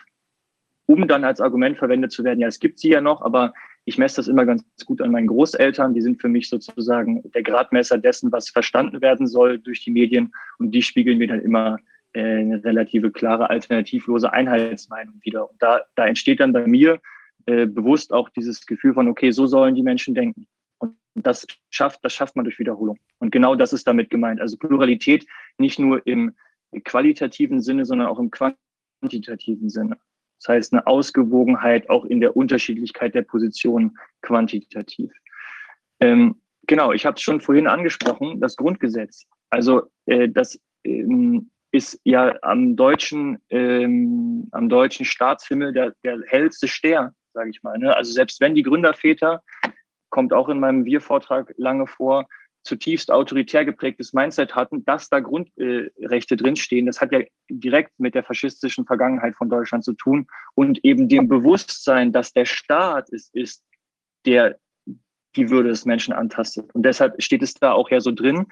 um 0.88 1.06
dann 1.06 1.24
als 1.24 1.40
Argument 1.40 1.76
verwendet 1.76 2.12
zu 2.12 2.24
werden, 2.24 2.40
ja, 2.40 2.48
es 2.48 2.58
gibt 2.58 2.80
sie 2.80 2.88
ja 2.88 3.00
noch, 3.00 3.20
aber 3.20 3.52
ich 3.84 3.98
messe 3.98 4.16
das 4.16 4.28
immer 4.28 4.44
ganz 4.44 4.62
gut 4.84 5.00
an 5.00 5.10
meinen 5.10 5.28
Großeltern. 5.28 5.94
Die 5.94 6.02
sind 6.02 6.20
für 6.20 6.28
mich 6.28 6.48
sozusagen 6.48 7.22
der 7.32 7.42
Gradmesser 7.42 7.98
dessen, 7.98 8.30
was 8.32 8.50
verstanden 8.50 9.00
werden 9.00 9.26
soll 9.26 9.58
durch 9.58 9.82
die 9.82 9.90
Medien. 9.90 10.32
Und 10.58 10.72
die 10.72 10.82
spiegeln 10.82 11.18
mir 11.18 11.28
dann 11.28 11.40
immer 11.40 11.78
äh, 12.12 12.20
eine 12.20 12.62
relative, 12.62 13.10
klare, 13.10 13.50
alternativlose 13.50 14.32
Einheitsmeinung 14.32 15.14
wieder. 15.22 15.50
Und 15.50 15.62
da, 15.62 15.82
da 15.94 16.06
entsteht 16.06 16.40
dann 16.40 16.52
bei 16.52 16.66
mir 16.66 17.00
äh, 17.46 17.66
bewusst 17.66 18.12
auch 18.12 18.28
dieses 18.28 18.66
Gefühl 18.66 18.94
von, 18.94 19.08
okay, 19.08 19.30
so 19.30 19.46
sollen 19.46 19.74
die 19.74 19.82
Menschen 19.82 20.14
denken. 20.14 20.46
Und 20.78 20.94
das 21.14 21.46
schafft, 21.70 22.04
das 22.04 22.12
schafft 22.12 22.36
man 22.36 22.44
durch 22.44 22.58
Wiederholung. 22.58 22.98
Und 23.18 23.30
genau 23.30 23.54
das 23.54 23.72
ist 23.72 23.86
damit 23.86 24.10
gemeint. 24.10 24.40
Also 24.40 24.56
Pluralität 24.56 25.26
nicht 25.56 25.78
nur 25.78 26.06
im 26.06 26.34
qualitativen 26.84 27.60
Sinne, 27.62 27.86
sondern 27.86 28.08
auch 28.08 28.18
im 28.18 28.30
quantitativen 28.30 29.70
Sinne. 29.70 29.96
Das 30.40 30.48
heißt, 30.48 30.72
eine 30.72 30.86
Ausgewogenheit 30.86 31.90
auch 31.90 32.04
in 32.04 32.20
der 32.20 32.36
Unterschiedlichkeit 32.36 33.14
der 33.14 33.22
Positionen 33.22 33.96
quantitativ. 34.22 35.12
Ähm, 36.00 36.40
genau, 36.66 36.92
ich 36.92 37.04
habe 37.06 37.16
es 37.16 37.22
schon 37.22 37.40
vorhin 37.40 37.66
angesprochen, 37.66 38.40
das 38.40 38.56
Grundgesetz. 38.56 39.26
Also 39.50 39.82
äh, 40.06 40.28
das 40.28 40.60
ähm, 40.84 41.50
ist 41.72 42.00
ja 42.04 42.34
am 42.42 42.76
deutschen, 42.76 43.38
ähm, 43.50 44.48
am 44.52 44.68
deutschen 44.68 45.04
Staatshimmel 45.04 45.72
der, 45.72 45.94
der 46.04 46.20
hellste 46.26 46.68
Stern, 46.68 47.14
sage 47.34 47.50
ich 47.50 47.62
mal. 47.62 47.78
Ne? 47.78 47.94
Also 47.94 48.12
selbst 48.12 48.40
wenn 48.40 48.54
die 48.54 48.62
Gründerväter, 48.62 49.42
kommt 50.10 50.32
auch 50.32 50.48
in 50.48 50.60
meinem 50.60 50.84
Wir-Vortrag 50.84 51.52
lange 51.58 51.86
vor, 51.86 52.26
zutiefst 52.64 53.10
autoritär 53.10 53.64
geprägtes 53.64 54.12
Mindset 54.12 54.54
hatten, 54.54 54.84
dass 54.84 55.08
da 55.08 55.20
Grundrechte 55.20 56.36
drinstehen. 56.36 56.86
Das 56.86 57.00
hat 57.00 57.12
ja 57.12 57.20
direkt 57.48 57.98
mit 57.98 58.14
der 58.14 58.24
faschistischen 58.24 58.84
Vergangenheit 58.84 59.36
von 59.36 59.48
Deutschland 59.48 59.84
zu 59.84 59.94
tun 59.94 60.26
und 60.54 60.84
eben 60.84 61.08
dem 61.08 61.28
Bewusstsein, 61.28 62.12
dass 62.12 62.32
der 62.32 62.44
Staat 62.44 63.10
es 63.12 63.30
ist, 63.32 63.64
der 64.26 64.58
die 65.36 65.50
Würde 65.50 65.70
des 65.70 65.84
Menschen 65.84 66.12
antastet. 66.12 66.74
Und 66.74 66.82
deshalb 66.82 67.22
steht 67.22 67.42
es 67.42 67.54
da 67.54 67.72
auch 67.72 67.90
ja 67.90 68.00
so 68.00 68.12
drin, 68.12 68.46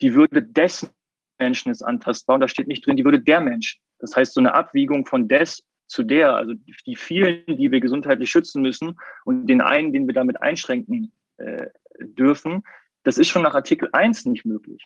die 0.00 0.14
Würde 0.14 0.42
des 0.42 0.90
Menschen 1.38 1.70
ist 1.70 1.82
antastbar 1.82 2.34
und 2.34 2.40
da 2.40 2.48
steht 2.48 2.68
nicht 2.68 2.86
drin 2.86 2.96
die 2.96 3.04
Würde 3.04 3.20
der 3.20 3.40
Menschen. 3.40 3.80
Das 3.98 4.14
heißt, 4.14 4.34
so 4.34 4.40
eine 4.40 4.54
Abwiegung 4.54 5.06
von 5.06 5.28
des 5.28 5.62
zu 5.88 6.02
der, 6.02 6.34
also 6.34 6.54
die 6.86 6.96
vielen, 6.96 7.44
die 7.46 7.70
wir 7.70 7.80
gesundheitlich 7.80 8.30
schützen 8.30 8.62
müssen 8.62 8.98
und 9.24 9.46
den 9.46 9.60
einen, 9.60 9.92
den 9.92 10.06
wir 10.06 10.14
damit 10.14 10.40
einschränken 10.42 11.12
äh, 11.36 11.66
dürfen, 12.00 12.62
das 13.06 13.18
ist 13.18 13.28
schon 13.28 13.42
nach 13.42 13.54
Artikel 13.54 13.88
1 13.92 14.26
nicht 14.26 14.44
möglich. 14.44 14.84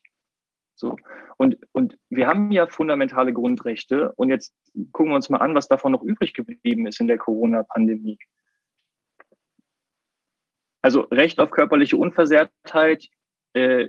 So. 0.74 0.96
Und, 1.38 1.56
und 1.72 1.96
wir 2.10 2.26
haben 2.26 2.52
ja 2.52 2.66
fundamentale 2.66 3.32
Grundrechte 3.32 4.12
und 4.12 4.28
jetzt 4.28 4.54
gucken 4.92 5.12
wir 5.12 5.16
uns 5.16 5.30
mal 5.30 5.38
an, 5.38 5.54
was 5.54 5.68
davon 5.68 5.92
noch 5.92 6.02
übrig 6.02 6.34
geblieben 6.34 6.86
ist 6.86 7.00
in 7.00 7.06
der 7.06 7.16
Corona-Pandemie. 7.16 8.18
Also 10.82 11.00
Recht 11.10 11.40
auf 11.40 11.50
körperliche 11.50 11.96
Unversehrtheit 11.96 13.08
äh, 13.54 13.88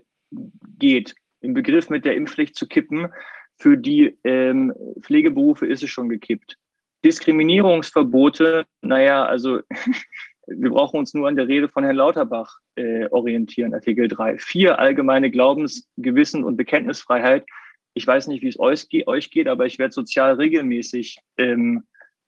geht. 0.78 1.14
Im 1.42 1.54
Begriff 1.54 1.90
mit 1.90 2.06
der 2.06 2.16
Impfpflicht 2.16 2.56
zu 2.56 2.70
kippen, 2.70 3.12
für 3.58 3.78
die 3.78 4.18
ähm, 4.24 4.74
Pflegeberufe 5.02 5.68
ist 5.68 5.84
es 5.84 5.90
schon 5.90 6.08
gekippt. 6.08 6.58
Diskriminierungsverbote, 7.04 8.66
naja, 8.80 9.26
also 9.26 9.60
wir 10.58 10.70
brauchen 10.70 10.99
uns 10.99 11.14
nur 11.14 11.28
an 11.28 11.36
der 11.36 11.47
Rede 11.47 11.70
von 11.70 11.84
Herrn 11.84 11.95
Lauterbach 11.95 12.60
äh, 12.76 13.08
orientieren, 13.10 13.74
Artikel 13.74 14.08
3. 14.08 14.38
Vier 14.38 14.80
allgemeine 14.80 15.32
Glaubens-, 15.32 15.89
Gewissen- 15.97 16.43
und 16.43 16.58
Bekenntnisfreiheit. 16.58 17.45
Ich 17.93 18.08
weiß 18.08 18.28
nicht, 18.28 18.41
wie 18.41 18.47
es 18.47 18.60
euch, 18.60 18.88
euch 19.08 19.32
geht, 19.32 19.47
aber 19.47 19.66
ich 19.66 19.80
werde 19.80 19.93
sozial 19.93 20.36
regelmäßig 20.36 21.20
ähm, 21.38 21.84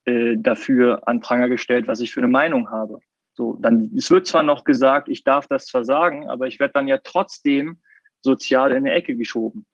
äh, 0.06 0.36
dafür 0.38 1.08
an 1.08 1.22
Pranger 1.22 1.50
gestellt, 1.50 1.88
was 1.88 2.02
ich 2.02 2.14
für 2.14 2.20
eine 2.20 2.28
Meinung 2.28 2.70
habe. 2.70 3.00
So, 3.34 3.58
dann, 3.62 3.92
es 3.96 4.12
wird 4.12 4.28
zwar 4.28 4.44
noch 4.44 4.64
gesagt, 4.64 5.10
ich 5.10 5.24
darf 5.24 5.48
das 5.48 5.66
zwar 5.66 5.86
sagen, 5.86 6.30
aber 6.30 6.48
ich 6.48 6.60
werde 6.60 6.74
dann 6.74 6.88
ja 6.88 7.00
trotzdem 7.04 7.80
sozial 8.22 8.72
in 8.72 8.78
eine 8.78 8.92
Ecke 8.92 9.16
geschoben. 9.16 9.66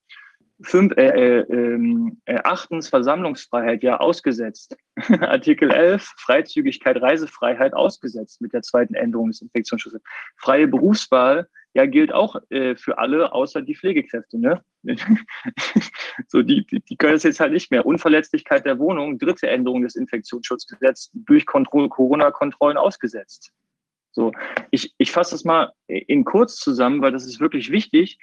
Fünf, 0.62 0.94
äh, 0.98 1.08
äh, 1.08 1.40
ähm, 1.54 2.22
äh, 2.26 2.40
achtens 2.44 2.90
Versammlungsfreiheit 2.90 3.82
ja 3.82 3.98
ausgesetzt. 4.00 4.76
Artikel 5.22 5.72
11 5.72 6.14
Freizügigkeit, 6.18 7.02
Reisefreiheit 7.02 7.74
ausgesetzt 7.74 8.42
mit 8.42 8.54
der 8.54 8.62
zweiten 8.62 8.94
Änderung 8.94 9.30
des 9.30 9.42
Infektionsschutzes. 9.42 10.02
Freie 10.38 10.68
Berufswahl 10.68 11.48
ja 11.74 11.86
gilt 11.86 12.12
auch 12.12 12.36
äh, 12.50 12.76
für 12.76 12.98
alle 12.98 13.32
außer 13.32 13.62
die 13.62 13.76
Pflegekräfte. 13.76 14.38
Ne? 14.38 14.62
so 16.28 16.42
die, 16.42 16.66
die, 16.66 16.82
die 16.82 16.98
können 16.98 17.16
es 17.16 17.24
jetzt 17.24 17.40
halt 17.40 17.54
nicht 17.54 17.72
mehr. 17.72 17.86
Unverletzlichkeit 17.86 18.66
der 18.66 18.80
Wohnung, 18.80 19.18
dritte 19.18 19.48
Änderung 19.48 19.84
des 19.84 19.96
Infektionsschutzgesetzes 19.96 21.12
durch 21.14 21.46
Corona-Kontrollen 21.46 22.78
ausgesetzt. 22.78 23.52
So, 24.12 24.34
ich, 24.72 24.94
ich 24.98 25.12
fasse 25.12 25.36
das 25.36 25.46
mal 25.46 25.72
in 25.88 26.26
kurz 26.26 26.58
zusammen, 26.58 27.02
weil 27.02 27.12
das 27.12 27.26
ist 27.26 27.40
wirklich 27.40 27.72
wichtig 27.72 28.20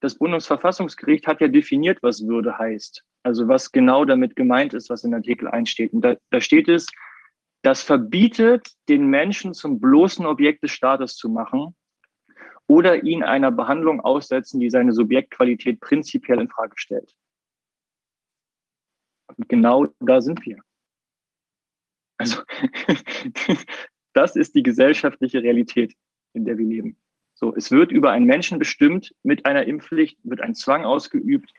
das 0.00 0.16
Bundesverfassungsgericht 0.16 1.26
hat 1.26 1.40
ja 1.40 1.48
definiert, 1.48 1.98
was 2.02 2.26
Würde 2.26 2.58
heißt. 2.58 3.04
Also 3.22 3.48
was 3.48 3.72
genau 3.72 4.04
damit 4.04 4.36
gemeint 4.36 4.74
ist, 4.74 4.90
was 4.90 5.04
in 5.04 5.14
Artikel 5.14 5.48
1 5.48 5.68
steht. 5.68 5.92
Und 5.92 6.02
da, 6.02 6.16
da 6.30 6.40
steht 6.40 6.68
es, 6.68 6.86
das 7.62 7.82
verbietet, 7.82 8.68
den 8.88 9.08
Menschen 9.08 9.54
zum 9.54 9.80
bloßen 9.80 10.24
Objekt 10.24 10.62
des 10.62 10.70
Staates 10.70 11.16
zu 11.16 11.28
machen 11.28 11.74
oder 12.68 13.02
ihn 13.02 13.24
einer 13.24 13.50
Behandlung 13.50 14.00
aussetzen, 14.00 14.60
die 14.60 14.70
seine 14.70 14.92
Subjektqualität 14.92 15.80
prinzipiell 15.80 16.40
in 16.40 16.48
Frage 16.48 16.74
stellt. 16.76 17.14
Und 19.36 19.48
genau 19.48 19.86
da 19.98 20.20
sind 20.20 20.44
wir. 20.46 20.58
Also 22.18 22.42
das 24.12 24.36
ist 24.36 24.54
die 24.54 24.62
gesellschaftliche 24.62 25.42
Realität, 25.42 25.94
in 26.34 26.44
der 26.44 26.58
wir 26.58 26.66
leben. 26.66 26.96
So, 27.40 27.54
es 27.54 27.70
wird 27.70 27.92
über 27.92 28.10
einen 28.10 28.26
Menschen 28.26 28.58
bestimmt, 28.58 29.14
mit 29.22 29.46
einer 29.46 29.64
Impfpflicht 29.64 30.18
wird 30.24 30.40
ein 30.40 30.56
Zwang 30.56 30.84
ausgeübt, 30.84 31.54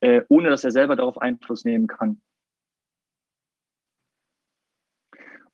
äh, 0.00 0.20
ohne 0.28 0.50
dass 0.50 0.62
er 0.62 0.72
selber 0.72 0.94
darauf 0.94 1.16
Einfluss 1.16 1.64
nehmen 1.64 1.86
kann. 1.86 2.20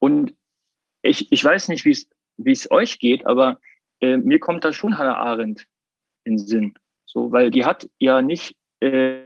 Und 0.01 0.35
ich, 1.03 1.31
ich 1.31 1.45
weiß 1.45 1.69
nicht, 1.69 1.85
wie 1.85 2.51
es 2.51 2.71
euch 2.73 2.99
geht, 2.99 3.25
aber 3.25 3.61
äh, 4.01 4.17
mir 4.17 4.41
kommt 4.41 4.65
da 4.65 4.73
schon 4.73 4.99
Hannah 4.99 5.19
Arendt 5.19 5.69
in 6.25 6.39
den 6.39 6.45
Sinn. 6.45 6.75
So, 7.05 7.31
weil 7.31 7.53
die 7.53 7.65
hat 7.65 7.89
ja 8.01 8.21
nicht 8.21 8.57
äh, 8.81 9.23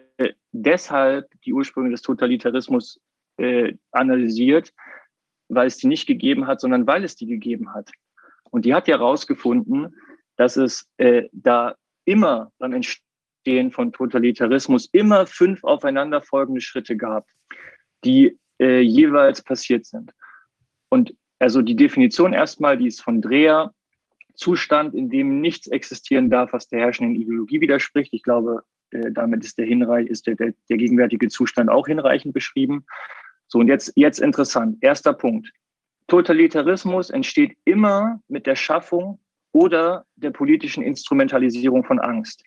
deshalb 0.53 1.31
die 1.47 1.55
Ursprünge 1.55 1.91
des 1.91 2.03
Totalitarismus 2.03 3.01
äh, 3.39 3.73
analysiert, 3.91 4.75
weil 5.49 5.69
es 5.69 5.79
die 5.79 5.87
nicht 5.87 6.07
gegeben 6.07 6.47
hat, 6.47 6.61
sondern 6.61 6.87
weil 6.87 7.05
es 7.05 7.17
die 7.17 7.27
gegeben 7.27 7.73
hat. 7.73 7.91
Und 8.51 8.67
die 8.67 8.75
hat 8.75 8.87
ja 8.87 8.99
herausgefunden, 8.99 9.97
dass 10.37 10.57
es 10.57 10.87
äh, 10.99 11.29
da 11.33 11.77
immer 12.05 12.53
beim 12.59 12.73
Entstehen 12.73 13.73
von 13.73 13.93
Totalitarismus 13.93 14.89
immer 14.93 15.27
fünf 15.27 15.63
aufeinanderfolgende 15.65 16.61
Schritte 16.61 16.97
gab, 16.97 17.27
die 18.05 18.39
äh, 18.61 18.81
jeweils 18.81 19.43
passiert 19.43 19.87
sind. 19.87 20.13
Und 20.89 21.15
also 21.39 21.63
die 21.63 21.77
Definition 21.77 22.33
erstmal, 22.33 22.79
die 22.79 22.89
ist 22.89 23.03
von 23.03 23.21
Dreher, 23.21 23.73
Zustand, 24.35 24.95
in 24.95 25.09
dem 25.11 25.41
nichts 25.41 25.67
existieren 25.67 26.31
darf, 26.31 26.53
was 26.53 26.69
der 26.69 26.81
herrschenden 26.81 27.21
Ideologie 27.21 27.61
widerspricht. 27.61 28.13
Ich 28.13 28.23
glaube, 28.23 28.63
äh, 28.91 29.11
damit 29.11 29.45
ist 29.45 29.59
der 29.59 29.67
hinreich, 29.67 30.07
ist 30.07 30.27
der, 30.27 30.37
der, 30.37 30.53
der 30.69 30.77
gegenwärtige 30.77 31.29
Zustand 31.29 31.71
auch 31.71 31.87
hinreichend 31.87 32.35
beschrieben. 32.35 32.85
So, 33.49 33.59
und 33.59 33.69
jetzt, 33.69 33.93
jetzt 33.97 34.21
interessant. 34.21 34.79
Erster 34.81 35.13
Punkt. 35.13 35.51
Totalitarismus 36.09 37.11
entsteht 37.11 37.57
immer 37.65 38.21
mit 38.29 38.47
der 38.47 38.57
Schaffung 38.57 39.19
oder 39.53 40.05
der 40.17 40.31
politischen 40.31 40.83
Instrumentalisierung 40.83 41.85
von 41.85 41.99
Angst. 41.99 42.45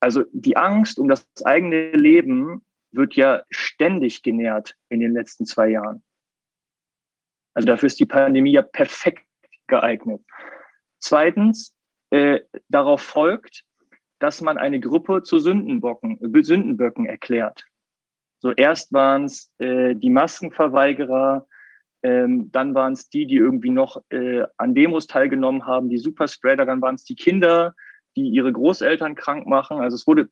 Also 0.00 0.24
die 0.32 0.56
Angst 0.56 0.98
um 0.98 1.08
das 1.08 1.26
eigene 1.44 1.90
Leben 1.92 2.62
wird 2.92 3.14
ja 3.14 3.42
ständig 3.50 4.22
genährt 4.22 4.74
in 4.88 5.00
den 5.00 5.12
letzten 5.12 5.46
zwei 5.46 5.68
Jahren. 5.68 6.02
Also 7.54 7.66
dafür 7.66 7.86
ist 7.86 8.00
die 8.00 8.06
Pandemie 8.06 8.52
ja 8.52 8.62
perfekt 8.62 9.26
geeignet. 9.66 10.22
Zweitens, 11.00 11.74
äh, 12.10 12.40
darauf 12.68 13.02
folgt, 13.02 13.64
dass 14.18 14.40
man 14.40 14.58
eine 14.58 14.80
Gruppe 14.80 15.22
zu 15.22 15.38
Sündenbocken, 15.38 16.18
Sündenböcken 16.42 17.06
erklärt. 17.06 17.64
So 18.38 18.52
erst 18.52 18.92
waren 18.92 19.24
es 19.24 19.50
äh, 19.58 19.94
die 19.94 20.10
Maskenverweigerer, 20.10 21.46
ähm, 22.06 22.52
dann 22.52 22.72
waren 22.76 22.92
es 22.92 23.08
die, 23.08 23.26
die 23.26 23.34
irgendwie 23.34 23.70
noch 23.70 24.00
äh, 24.10 24.44
an 24.58 24.76
Demos 24.76 25.08
teilgenommen 25.08 25.66
haben, 25.66 25.88
die 25.88 25.98
Superspreader. 25.98 26.64
Dann 26.64 26.80
waren 26.80 26.94
es 26.94 27.02
die 27.02 27.16
Kinder, 27.16 27.74
die 28.14 28.28
ihre 28.28 28.52
Großeltern 28.52 29.16
krank 29.16 29.48
machen. 29.48 29.80
Also 29.80 29.96
es 29.96 30.06
wurde, 30.06 30.28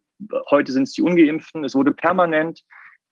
heute 0.51 0.71
sind 0.71 0.85
es 0.85 0.93
die 0.93 1.03
Ungeimpften. 1.03 1.65
Es 1.65 1.75
wurde 1.75 1.93
permanent 1.93 2.63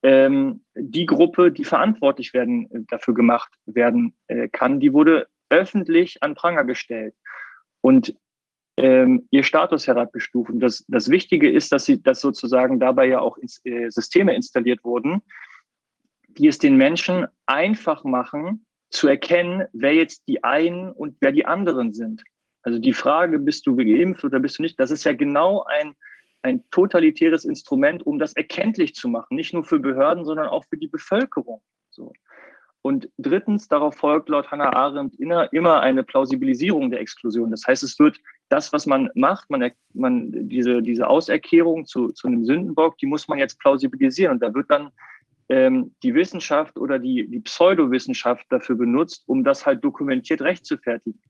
ähm, 0.04 0.64
die 0.76 1.06
Gruppe, 1.06 1.50
die 1.50 1.64
verantwortlich 1.64 2.34
werden, 2.34 2.70
äh, 2.70 2.80
dafür 2.88 3.14
gemacht 3.14 3.52
werden 3.66 4.14
äh, 4.28 4.48
kann, 4.48 4.78
die 4.78 4.92
wurde 4.92 5.26
öffentlich 5.50 6.22
an 6.22 6.36
Pranger 6.36 6.64
gestellt 6.64 7.14
und 7.80 8.14
ähm, 8.76 9.26
ihr 9.30 9.42
Status 9.42 9.88
herabgestuft. 9.88 10.50
Und 10.50 10.60
das, 10.60 10.84
das 10.86 11.10
Wichtige 11.10 11.50
ist, 11.50 11.72
dass 11.72 11.84
sie, 11.84 12.00
dass 12.00 12.20
sozusagen 12.20 12.78
dabei 12.78 13.06
ja 13.06 13.18
auch 13.18 13.38
ins, 13.38 13.60
äh, 13.64 13.90
Systeme 13.90 14.34
installiert 14.34 14.84
wurden, 14.84 15.22
die 16.38 16.48
es 16.48 16.58
den 16.58 16.76
Menschen 16.76 17.26
einfach 17.46 18.04
machen, 18.04 18.64
zu 18.90 19.08
erkennen, 19.08 19.66
wer 19.72 19.94
jetzt 19.94 20.22
die 20.28 20.44
einen 20.44 20.92
und 20.92 21.16
wer 21.20 21.32
die 21.32 21.46
anderen 21.46 21.94
sind. 21.94 22.22
Also 22.62 22.78
die 22.78 22.92
Frage, 22.92 23.38
bist 23.38 23.66
du 23.66 23.74
geimpft 23.74 24.24
oder 24.24 24.38
bist 24.38 24.58
du 24.58 24.62
nicht, 24.62 24.78
das 24.78 24.90
ist 24.90 25.04
ja 25.04 25.12
genau 25.12 25.64
ein, 25.64 25.94
ein 26.42 26.62
totalitäres 26.70 27.44
Instrument, 27.44 28.06
um 28.06 28.18
das 28.18 28.34
erkenntlich 28.34 28.94
zu 28.94 29.08
machen, 29.08 29.36
nicht 29.36 29.52
nur 29.52 29.64
für 29.64 29.80
Behörden, 29.80 30.24
sondern 30.24 30.48
auch 30.48 30.64
für 30.66 30.76
die 30.76 30.88
Bevölkerung. 30.88 31.62
So. 31.90 32.12
Und 32.82 33.08
drittens, 33.16 33.68
darauf 33.68 33.96
folgt 33.96 34.28
laut 34.28 34.50
Hannah 34.50 34.72
Arendt 34.72 35.14
immer 35.18 35.80
eine 35.80 36.02
Plausibilisierung 36.02 36.90
der 36.90 37.00
Exklusion. 37.00 37.52
Das 37.52 37.64
heißt, 37.66 37.84
es 37.84 37.98
wird 37.98 38.18
das, 38.48 38.72
was 38.72 38.86
man 38.86 39.08
macht, 39.14 39.48
man, 39.50 39.70
man 39.94 40.48
diese, 40.48 40.82
diese 40.82 41.06
Auserkehrung 41.08 41.86
zu, 41.86 42.08
zu 42.08 42.26
einem 42.26 42.44
Sündenbock, 42.44 42.98
die 42.98 43.06
muss 43.06 43.28
man 43.28 43.38
jetzt 43.38 43.58
plausibilisieren. 43.60 44.34
Und 44.34 44.42
da 44.42 44.52
wird 44.52 44.68
dann 44.68 44.90
ähm, 45.52 45.94
die 46.02 46.14
Wissenschaft 46.14 46.78
oder 46.78 46.98
die, 46.98 47.28
die 47.28 47.40
Pseudowissenschaft 47.40 48.46
dafür 48.48 48.74
benutzt, 48.74 49.22
um 49.26 49.44
das 49.44 49.66
halt 49.66 49.84
dokumentiert 49.84 50.40
recht 50.40 50.64
zu 50.64 50.78
fertigen. 50.78 51.20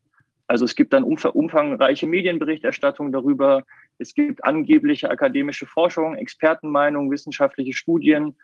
Also 0.47 0.64
es 0.64 0.77
gibt 0.77 0.93
dann 0.93 1.03
umfangreiche 1.03 2.07
Medienberichterstattung 2.07 3.11
darüber, 3.11 3.64
es 3.99 4.14
gibt 4.14 4.45
angebliche 4.45 5.11
akademische 5.11 5.66
Forschung, 5.66 6.14
Expertenmeinungen, 6.14 7.11
wissenschaftliche 7.11 7.73
Studien, 7.73 8.37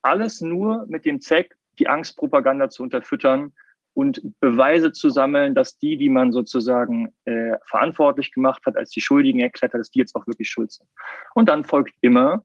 alles 0.00 0.40
nur 0.40 0.86
mit 0.88 1.04
dem 1.04 1.20
Zweck, 1.20 1.54
die 1.78 1.88
Angstpropaganda 1.88 2.70
zu 2.70 2.82
unterfüttern 2.82 3.52
und 3.92 4.22
Beweise 4.40 4.90
zu 4.92 5.10
sammeln, 5.10 5.54
dass 5.54 5.76
die, 5.76 5.98
die 5.98 6.08
man 6.08 6.32
sozusagen 6.32 7.12
äh, 7.26 7.58
verantwortlich 7.66 8.32
gemacht 8.32 8.62
hat, 8.64 8.76
als 8.76 8.88
die 8.90 9.02
Schuldigen 9.02 9.40
erklärt 9.40 9.74
hat, 9.74 9.80
dass 9.80 9.90
die 9.90 9.98
jetzt 9.98 10.14
auch 10.14 10.26
wirklich 10.26 10.48
schuld 10.48 10.72
sind. 10.72 10.88
Und 11.34 11.50
dann 11.50 11.64
folgt 11.64 11.94
immer 12.00 12.42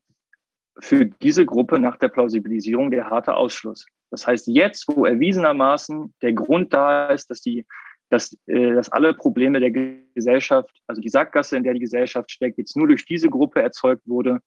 für 0.79 1.05
diese 1.05 1.45
Gruppe 1.45 1.79
nach 1.79 1.97
der 1.97 2.09
Plausibilisierung 2.09 2.91
der 2.91 3.09
harte 3.09 3.35
Ausschluss. 3.35 3.85
Das 4.11 4.25
heißt, 4.25 4.47
jetzt, 4.47 4.87
wo 4.87 5.05
erwiesenermaßen 5.05 6.13
der 6.21 6.33
Grund 6.33 6.73
da 6.73 7.07
ist, 7.09 7.29
dass 7.29 7.41
die 7.41 7.65
dass, 8.09 8.35
äh, 8.47 8.73
dass 8.73 8.91
alle 8.91 9.13
Probleme 9.13 9.59
der 9.59 9.71
Gesellschaft, 9.71 10.81
also 10.87 11.01
die 11.01 11.09
Sackgasse, 11.09 11.57
in 11.57 11.63
der 11.63 11.73
die 11.73 11.79
Gesellschaft 11.79 12.31
steckt, 12.31 12.57
jetzt 12.57 12.75
nur 12.75 12.87
durch 12.87 13.05
diese 13.05 13.29
Gruppe 13.29 13.61
erzeugt 13.61 14.07
wurde, 14.07 14.39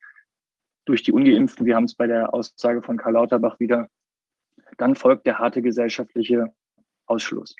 durch 0.84 1.02
die 1.02 1.12
Ungeimpften. 1.12 1.64
Wir 1.64 1.76
haben 1.76 1.84
es 1.84 1.94
bei 1.94 2.06
der 2.06 2.34
Aussage 2.34 2.82
von 2.82 2.96
Karl 2.96 3.14
Lauterbach 3.14 3.60
wieder. 3.60 3.88
Dann 4.78 4.96
folgt 4.96 5.26
der 5.26 5.38
harte 5.38 5.62
gesellschaftliche 5.62 6.52
Ausschluss. 7.06 7.54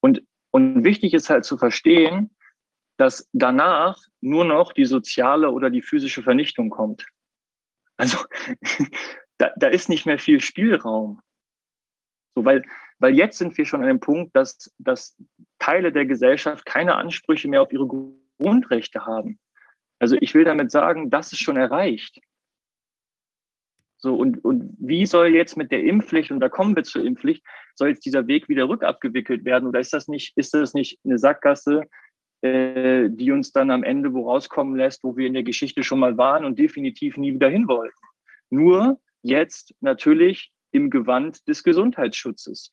Und, 0.00 0.22
und 0.50 0.84
wichtig 0.84 1.14
ist 1.14 1.30
halt 1.30 1.44
zu 1.44 1.56
verstehen, 1.56 2.30
dass 2.98 3.28
danach 3.32 3.98
nur 4.20 4.44
noch 4.44 4.72
die 4.72 4.84
soziale 4.84 5.50
oder 5.50 5.70
die 5.70 5.82
physische 5.82 6.22
Vernichtung 6.22 6.70
kommt. 6.70 7.06
Also 7.96 8.18
da, 9.38 9.52
da 9.56 9.68
ist 9.68 9.88
nicht 9.88 10.06
mehr 10.06 10.18
viel 10.18 10.40
Spielraum. 10.40 11.20
So, 12.34 12.44
weil, 12.44 12.62
weil 12.98 13.14
jetzt 13.14 13.38
sind 13.38 13.56
wir 13.56 13.64
schon 13.64 13.80
an 13.82 13.88
dem 13.88 14.00
Punkt, 14.00 14.36
dass, 14.36 14.74
dass 14.78 15.16
Teile 15.58 15.92
der 15.92 16.06
Gesellschaft 16.06 16.66
keine 16.66 16.96
Ansprüche 16.96 17.48
mehr 17.48 17.62
auf 17.62 17.72
ihre 17.72 17.86
Grundrechte 18.38 19.06
haben. 19.06 19.38
Also 19.98 20.16
ich 20.20 20.34
will 20.34 20.44
damit 20.44 20.70
sagen, 20.70 21.10
das 21.10 21.32
ist 21.32 21.40
schon 21.40 21.56
erreicht. 21.56 22.20
So, 23.98 24.14
und, 24.14 24.44
und 24.44 24.76
wie 24.78 25.06
soll 25.06 25.28
jetzt 25.28 25.56
mit 25.56 25.72
der 25.72 25.82
Impfpflicht, 25.82 26.30
und 26.30 26.40
da 26.40 26.50
kommen 26.50 26.76
wir 26.76 26.84
zur 26.84 27.02
Impfpflicht, 27.02 27.42
soll 27.74 27.88
jetzt 27.88 28.04
dieser 28.04 28.26
Weg 28.26 28.48
wieder 28.48 28.68
rückabgewickelt 28.68 29.44
werden? 29.44 29.66
Oder 29.66 29.80
ist 29.80 29.94
das 29.94 30.06
nicht, 30.06 30.36
ist 30.36 30.52
das 30.52 30.74
nicht 30.74 30.98
eine 31.04 31.18
Sackgasse, 31.18 31.84
äh, 32.46 33.10
die 33.10 33.32
uns 33.32 33.52
dann 33.52 33.70
am 33.70 33.82
Ende 33.82 34.12
wo 34.12 34.28
rauskommen 34.28 34.76
lässt, 34.76 35.02
wo 35.04 35.16
wir 35.16 35.26
in 35.26 35.34
der 35.34 35.42
Geschichte 35.42 35.82
schon 35.82 35.98
mal 35.98 36.16
waren 36.16 36.44
und 36.44 36.58
definitiv 36.58 37.16
nie 37.16 37.34
wieder 37.34 37.48
hin 37.48 37.68
wollten? 37.68 37.96
Nur 38.50 39.00
jetzt 39.22 39.74
natürlich 39.80 40.52
im 40.70 40.90
Gewand 40.90 41.46
des 41.48 41.62
Gesundheitsschutzes. 41.62 42.72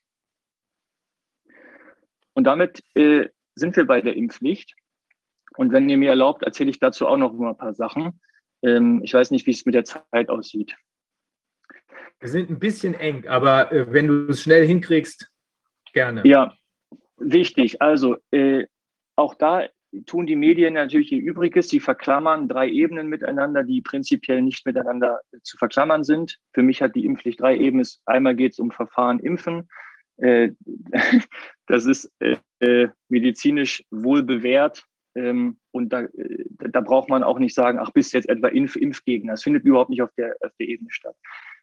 Und 2.33 2.45
damit 2.45 2.83
äh, 2.95 3.29
sind 3.55 3.75
wir 3.75 3.85
bei 3.85 4.01
der 4.01 4.15
Impfpflicht. 4.15 4.75
Und 5.55 5.71
wenn 5.71 5.89
ihr 5.89 5.97
mir 5.97 6.09
erlaubt, 6.09 6.43
erzähle 6.43 6.71
ich 6.71 6.79
dazu 6.79 7.07
auch 7.07 7.17
noch 7.17 7.33
mal 7.33 7.49
ein 7.49 7.57
paar 7.57 7.73
Sachen. 7.73 8.19
Ähm, 8.63 9.01
ich 9.03 9.13
weiß 9.13 9.31
nicht, 9.31 9.45
wie 9.45 9.51
es 9.51 9.65
mit 9.65 9.75
der 9.75 9.85
Zeit 9.85 10.29
aussieht. 10.29 10.75
Wir 12.19 12.29
sind 12.29 12.49
ein 12.49 12.59
bisschen 12.59 12.93
eng, 12.93 13.27
aber 13.27 13.71
äh, 13.71 13.91
wenn 13.91 14.07
du 14.07 14.27
es 14.29 14.41
schnell 14.41 14.65
hinkriegst, 14.65 15.29
gerne. 15.93 16.25
Ja, 16.25 16.55
wichtig. 17.17 17.81
Also 17.81 18.17
äh, 18.31 18.65
auch 19.15 19.35
da 19.35 19.67
tun 20.05 20.25
die 20.25 20.35
Medien 20.35 20.73
natürlich 20.73 21.11
ihr 21.11 21.21
Übriges. 21.21 21.69
Sie 21.69 21.79
verklammern 21.79 22.47
drei 22.47 22.69
Ebenen 22.69 23.07
miteinander, 23.07 23.63
die 23.63 23.81
prinzipiell 23.81 24.41
nicht 24.41 24.65
miteinander 24.65 25.21
zu 25.43 25.57
verklammern 25.57 26.03
sind. 26.03 26.39
Für 26.53 26.63
mich 26.63 26.81
hat 26.81 26.95
die 26.95 27.05
Impfpflicht 27.05 27.39
drei 27.39 27.57
Ebenen. 27.57 27.87
Einmal 28.05 28.35
geht 28.35 28.53
es 28.53 28.59
um 28.59 28.71
Verfahren 28.71 29.19
Impfen. 29.19 29.69
Äh, 30.17 30.51
das 31.67 31.85
ist 31.85 32.11
äh, 32.19 32.37
äh, 32.59 32.89
medizinisch 33.09 33.83
wohl 33.91 34.23
bewährt. 34.23 34.83
Ähm, 35.15 35.59
und 35.71 35.93
da, 35.93 36.07
da 36.59 36.81
braucht 36.81 37.09
man 37.09 37.23
auch 37.23 37.37
nicht 37.37 37.53
sagen, 37.53 37.77
ach, 37.79 37.91
bist 37.91 38.13
jetzt 38.13 38.29
etwa 38.29 38.47
Impf 38.47 38.75
Impfgegner. 38.75 39.33
Das 39.33 39.43
findet 39.43 39.63
überhaupt 39.63 39.91
nicht 39.91 40.01
auf 40.01 40.11
der, 40.17 40.35
auf 40.41 40.51
der 40.59 40.67
Ebene 40.67 40.89
statt. 40.91 41.15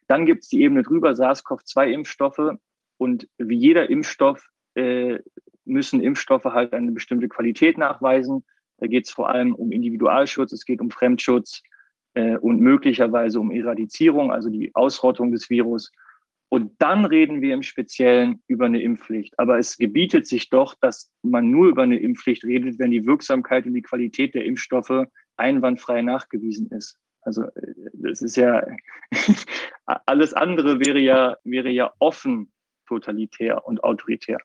Dann 0.07 0.25
gibt 0.25 0.43
es 0.43 0.49
die 0.49 0.61
Ebene 0.61 0.83
drüber, 0.83 1.11
SARS-CoV-2-Impfstoffe. 1.15 2.55
Und 2.97 3.27
wie 3.37 3.57
jeder 3.57 3.89
Impfstoff 3.89 4.47
müssen 5.71 6.01
Impfstoffe 6.01 6.45
halt 6.45 6.73
eine 6.73 6.91
bestimmte 6.91 7.27
Qualität 7.27 7.77
nachweisen. 7.77 8.43
Da 8.77 8.87
geht 8.87 9.05
es 9.05 9.11
vor 9.11 9.29
allem 9.29 9.55
um 9.55 9.71
Individualschutz, 9.71 10.51
es 10.51 10.65
geht 10.65 10.81
um 10.81 10.91
Fremdschutz 10.91 11.61
äh, 12.13 12.37
und 12.37 12.59
möglicherweise 12.59 13.39
um 13.39 13.51
Eradizierung, 13.51 14.31
also 14.31 14.49
die 14.49 14.71
Ausrottung 14.75 15.31
des 15.31 15.49
Virus. 15.49 15.91
Und 16.49 16.73
dann 16.79 17.05
reden 17.05 17.41
wir 17.41 17.53
im 17.53 17.63
Speziellen 17.63 18.43
über 18.47 18.65
eine 18.65 18.81
Impfpflicht. 18.81 19.39
Aber 19.39 19.57
es 19.57 19.77
gebietet 19.77 20.27
sich 20.27 20.49
doch, 20.49 20.75
dass 20.81 21.09
man 21.21 21.49
nur 21.49 21.69
über 21.69 21.83
eine 21.83 21.97
Impfpflicht 21.97 22.43
redet, 22.43 22.77
wenn 22.77 22.91
die 22.91 23.05
Wirksamkeit 23.05 23.65
und 23.65 23.73
die 23.73 23.81
Qualität 23.81 24.35
der 24.35 24.43
Impfstoffe 24.43 25.05
einwandfrei 25.37 26.01
nachgewiesen 26.01 26.67
ist. 26.71 26.97
Also 27.21 27.43
äh, 27.43 27.73
das 27.93 28.21
ist 28.21 28.35
ja 28.35 28.65
alles 29.85 30.33
andere 30.33 30.79
wäre 30.79 30.99
ja 30.99 31.37
wäre 31.43 31.69
ja 31.69 31.93
offen 31.99 32.51
totalitär 32.87 33.65
und 33.65 33.83
autoritär. 33.83 34.37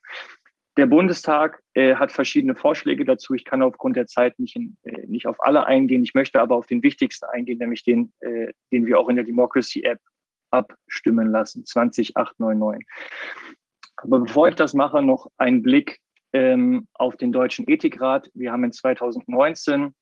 Der 0.76 0.86
Bundestag 0.86 1.62
äh, 1.74 1.94
hat 1.94 2.12
verschiedene 2.12 2.54
Vorschläge 2.54 3.04
dazu. 3.04 3.34
Ich 3.34 3.44
kann 3.44 3.62
aufgrund 3.62 3.96
der 3.96 4.06
Zeit 4.06 4.38
nicht, 4.38 4.56
in, 4.56 4.76
äh, 4.82 5.06
nicht 5.06 5.26
auf 5.26 5.42
alle 5.42 5.66
eingehen. 5.66 6.02
Ich 6.02 6.14
möchte 6.14 6.40
aber 6.40 6.56
auf 6.56 6.66
den 6.66 6.82
wichtigsten 6.82 7.24
eingehen, 7.26 7.58
nämlich 7.58 7.82
den, 7.82 8.12
äh, 8.20 8.52
den 8.70 8.84
wir 8.84 8.98
auch 8.98 9.08
in 9.08 9.16
der 9.16 9.24
Democracy 9.24 9.82
App 9.82 10.00
abstimmen 10.50 11.30
lassen, 11.30 11.64
20899. 11.64 12.86
Aber 13.96 14.20
bevor 14.20 14.48
ich 14.48 14.54
das 14.54 14.74
mache, 14.74 15.02
noch 15.02 15.30
ein 15.38 15.62
Blick 15.62 15.98
ähm, 16.34 16.86
auf 16.94 17.16
den 17.16 17.32
Deutschen 17.32 17.66
Ethikrat. 17.68 18.30
Wir 18.34 18.52
haben 18.52 18.64
in 18.64 18.72
2019 18.72 19.94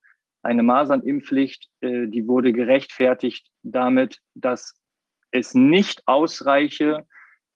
eine 0.43 0.62
Masernimpfpflicht, 0.62 1.68
äh, 1.81 2.09
die 2.09 2.27
wurde 2.27 2.53
gerechtfertigt 2.53 3.49
damit, 3.62 4.18
dass 4.35 4.75
es 5.31 5.55
nicht 5.55 6.03
ausreiche, 6.07 7.07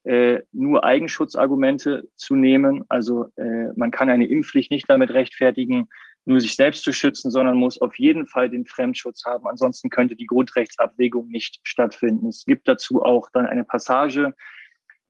äh, 0.09 0.41
nur 0.53 0.85
Eigenschutzargumente 0.85 2.09
zu 2.17 2.35
nehmen. 2.35 2.83
Also 2.89 3.27
äh, 3.37 3.73
man 3.77 3.91
kann 3.91 4.09
eine 4.09 4.27
Impfpflicht 4.27 4.71
nicht 4.71 4.89
damit 4.89 5.11
rechtfertigen, 5.11 5.91
nur 6.25 6.41
sich 6.41 6.57
selbst 6.57 6.83
zu 6.83 6.95
schützen, 6.95 7.31
sondern 7.31 7.59
muss 7.59 7.79
auf 7.79 7.99
jeden 7.99 8.27
Fall 8.27 8.49
den 8.49 8.65
Fremdschutz 8.65 9.27
haben. 9.27 9.47
Ansonsten 9.47 9.91
könnte 9.91 10.17
die 10.17 10.25
Grundrechtsabwägung 10.25 11.29
nicht 11.29 11.61
stattfinden. 11.63 12.29
Es 12.29 12.47
gibt 12.47 12.67
dazu 12.69 13.03
auch 13.03 13.29
dann 13.35 13.45
eine 13.45 13.65
Passage, 13.65 14.35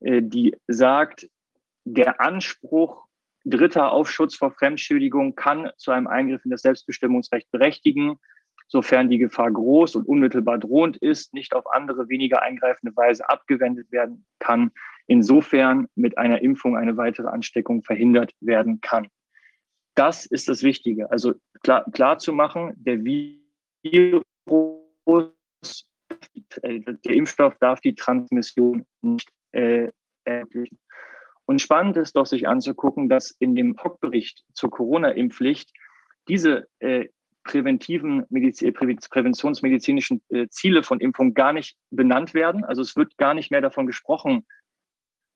äh, 0.00 0.20
die 0.20 0.56
sagt, 0.66 1.28
der 1.84 2.20
Anspruch 2.20 3.04
Dritter 3.44 3.92
auf 3.92 4.10
Schutz 4.10 4.34
vor 4.34 4.50
Fremdschädigung 4.50 5.36
kann 5.36 5.70
zu 5.76 5.92
einem 5.92 6.08
Eingriff 6.08 6.44
in 6.44 6.50
das 6.50 6.62
Selbstbestimmungsrecht 6.62 7.48
berechtigen 7.52 8.18
sofern 8.68 9.08
die 9.08 9.18
Gefahr 9.18 9.50
groß 9.50 9.96
und 9.96 10.06
unmittelbar 10.06 10.58
drohend 10.58 10.98
ist, 10.98 11.34
nicht 11.34 11.54
auf 11.54 11.66
andere 11.72 12.08
weniger 12.08 12.42
eingreifende 12.42 12.94
Weise 12.94 13.28
abgewendet 13.28 13.90
werden 13.90 14.26
kann, 14.38 14.70
insofern 15.06 15.88
mit 15.94 16.16
einer 16.18 16.42
Impfung 16.42 16.76
eine 16.76 16.96
weitere 16.96 17.28
Ansteckung 17.28 17.82
verhindert 17.82 18.32
werden 18.40 18.80
kann. 18.80 19.08
Das 19.94 20.26
ist 20.26 20.48
das 20.48 20.62
Wichtige. 20.62 21.10
Also 21.10 21.34
klar, 21.62 21.84
klar 21.90 22.18
zu 22.18 22.32
machen, 22.32 22.74
der 22.76 23.02
Virus, 23.02 24.22
der 26.62 27.14
Impfstoff 27.14 27.56
darf 27.58 27.80
die 27.80 27.94
Transmission 27.94 28.86
nicht 29.02 29.28
äh, 29.52 29.90
ermöglichen. 30.24 30.78
Und 31.46 31.62
spannend 31.62 31.96
ist 31.96 32.14
doch, 32.14 32.26
sich 32.26 32.46
anzugucken, 32.46 33.08
dass 33.08 33.30
in 33.38 33.54
dem 33.56 33.76
Hockbericht 33.82 34.44
zur 34.52 34.70
Corona-Impfpflicht 34.70 35.72
diese 36.28 36.68
äh, 36.78 37.08
präventiven 37.44 38.24
Medizin, 38.28 38.72
präventionsmedizinischen 38.74 40.22
äh, 40.28 40.48
Ziele 40.48 40.82
von 40.82 41.00
Impfung 41.00 41.34
gar 41.34 41.52
nicht 41.52 41.76
benannt 41.90 42.34
werden. 42.34 42.64
Also 42.64 42.82
es 42.82 42.96
wird 42.96 43.16
gar 43.16 43.34
nicht 43.34 43.50
mehr 43.50 43.60
davon 43.60 43.86
gesprochen, 43.86 44.46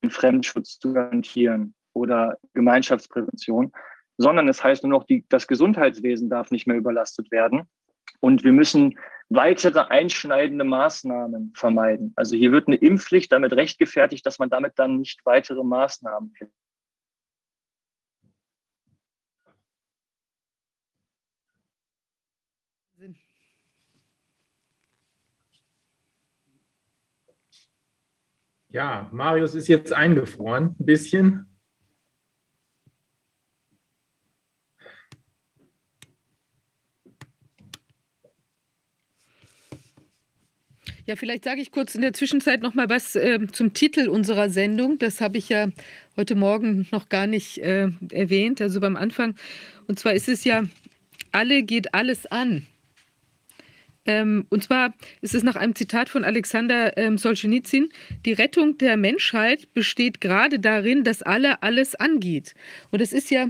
Fremdschutz 0.09 0.79
zu 0.79 0.93
garantieren 0.93 1.75
oder 1.95 2.39
Gemeinschaftsprävention, 2.55 3.73
sondern 4.19 4.49
es 4.49 4.63
heißt 4.63 4.83
nur 4.83 4.91
noch, 4.91 5.05
die, 5.05 5.25
das 5.29 5.47
Gesundheitswesen 5.47 6.29
darf 6.29 6.51
nicht 6.51 6.67
mehr 6.67 6.77
überlastet 6.77 7.31
werden. 7.31 7.63
Und 8.21 8.45
wir 8.45 8.53
müssen 8.53 8.99
weitere 9.29 9.81
einschneidende 9.81 10.65
Maßnahmen 10.65 11.53
vermeiden. 11.57 12.13
Also 12.17 12.37
hier 12.37 12.53
wird 12.53 12.69
eine 12.69 12.77
Impfpflicht 12.77 13.33
damit 13.33 13.53
rechtgefertigt, 13.53 14.27
dass 14.27 14.39
man 14.39 14.51
damit 14.51 14.75
dann 14.77 14.99
nicht 14.99 15.25
weitere 15.25 15.65
Maßnahmen 15.65 16.35
Ja, 28.73 29.11
Marius 29.13 29.55
ist 29.55 29.69
jetzt 29.69 29.93
eingefroren, 29.93 30.75
ein 30.81 30.87
bisschen. 30.87 31.47
Ja, 41.05 41.17
vielleicht 41.17 41.45
sage 41.45 41.61
ich 41.61 41.71
kurz 41.71 41.95
in 41.95 42.01
der 42.01 42.15
Zwischenzeit 42.15 42.63
noch 42.63 42.73
mal 42.73 42.89
was 42.89 43.15
äh, 43.15 43.47
zum 43.53 43.75
Titel 43.75 44.09
unserer 44.09 44.49
Sendung. 44.49 44.99
Das 44.99 45.21
habe 45.21 45.37
ich 45.37 45.51
ja 45.51 45.69
heute 46.17 46.35
Morgen 46.35 46.89
noch 46.93 47.11
gar 47.11 47.27
nicht 47.27 47.59
äh, 47.59 47.89
erwähnt, 48.11 48.63
also 48.63 48.81
beim 48.81 48.97
Anfang. 48.97 49.35
Und 49.87 49.99
zwar 49.99 50.15
ist 50.15 50.29
es 50.29 50.45
ja, 50.45 50.65
alle 51.31 51.63
geht 51.65 51.93
alles 51.93 52.25
an. 52.25 52.67
Ähm, 54.05 54.47
und 54.49 54.65
zwar 54.65 54.95
ist 55.21 55.35
es 55.35 55.43
nach 55.43 55.57
einem 55.57 55.75
Zitat 55.75 56.09
von 56.09 56.25
Alexander 56.25 56.97
ähm, 56.97 57.19
Solzhenitsyn, 57.19 57.89
die 58.25 58.33
Rettung 58.33 58.79
der 58.79 58.97
Menschheit 58.97 59.73
besteht 59.75 60.21
gerade 60.21 60.59
darin, 60.59 61.05
dass 61.05 61.23
alle 61.23 61.63
alles 61.63 61.95
angeht. 61.95 62.55
Und 62.91 63.01
das 63.01 63.13
ist 63.13 63.31
ja 63.31 63.49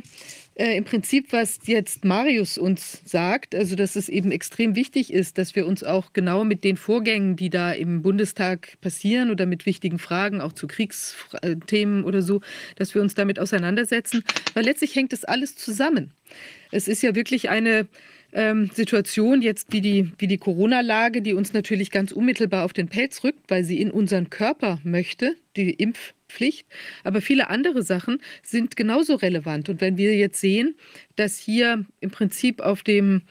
äh, 0.54 0.76
im 0.76 0.84
Prinzip, 0.84 1.32
was 1.32 1.60
jetzt 1.64 2.04
Marius 2.04 2.58
uns 2.58 3.00
sagt, 3.06 3.54
also 3.54 3.74
dass 3.74 3.96
es 3.96 4.10
eben 4.10 4.30
extrem 4.30 4.76
wichtig 4.76 5.10
ist, 5.10 5.38
dass 5.38 5.56
wir 5.56 5.66
uns 5.66 5.82
auch 5.82 6.12
genau 6.12 6.44
mit 6.44 6.64
den 6.64 6.76
Vorgängen, 6.76 7.36
die 7.36 7.48
da 7.48 7.72
im 7.72 8.02
Bundestag 8.02 8.78
passieren 8.82 9.30
oder 9.30 9.46
mit 9.46 9.64
wichtigen 9.64 9.98
Fragen, 9.98 10.42
auch 10.42 10.52
zu 10.52 10.66
Kriegsthemen 10.66 12.04
oder 12.04 12.20
so, 12.20 12.42
dass 12.76 12.94
wir 12.94 13.00
uns 13.00 13.14
damit 13.14 13.38
auseinandersetzen, 13.38 14.22
weil 14.52 14.64
letztlich 14.64 14.94
hängt 14.94 15.14
das 15.14 15.24
alles 15.24 15.56
zusammen. 15.56 16.12
Es 16.70 16.88
ist 16.88 17.02
ja 17.02 17.14
wirklich 17.14 17.48
eine 17.48 17.88
ähm, 18.32 18.70
Situation 18.72 19.42
jetzt 19.42 19.72
wie 19.72 19.80
die, 19.80 20.12
wie 20.18 20.26
die 20.26 20.38
Corona-Lage, 20.38 21.22
die 21.22 21.34
uns 21.34 21.52
natürlich 21.52 21.90
ganz 21.90 22.12
unmittelbar 22.12 22.64
auf 22.64 22.72
den 22.72 22.88
Pelz 22.88 23.24
rückt, 23.24 23.50
weil 23.50 23.64
sie 23.64 23.80
in 23.80 23.90
unseren 23.90 24.30
Körper 24.30 24.80
möchte, 24.84 25.36
die 25.56 25.70
Impfpflicht. 25.70 26.66
Aber 27.04 27.20
viele 27.20 27.50
andere 27.50 27.82
Sachen 27.82 28.20
sind 28.42 28.76
genauso 28.76 29.16
relevant. 29.16 29.68
Und 29.68 29.80
wenn 29.80 29.96
wir 29.96 30.16
jetzt 30.16 30.40
sehen, 30.40 30.74
dass 31.16 31.38
hier 31.38 31.84
im 32.00 32.10
Prinzip 32.10 32.60
auf 32.60 32.82
dem 32.82 33.22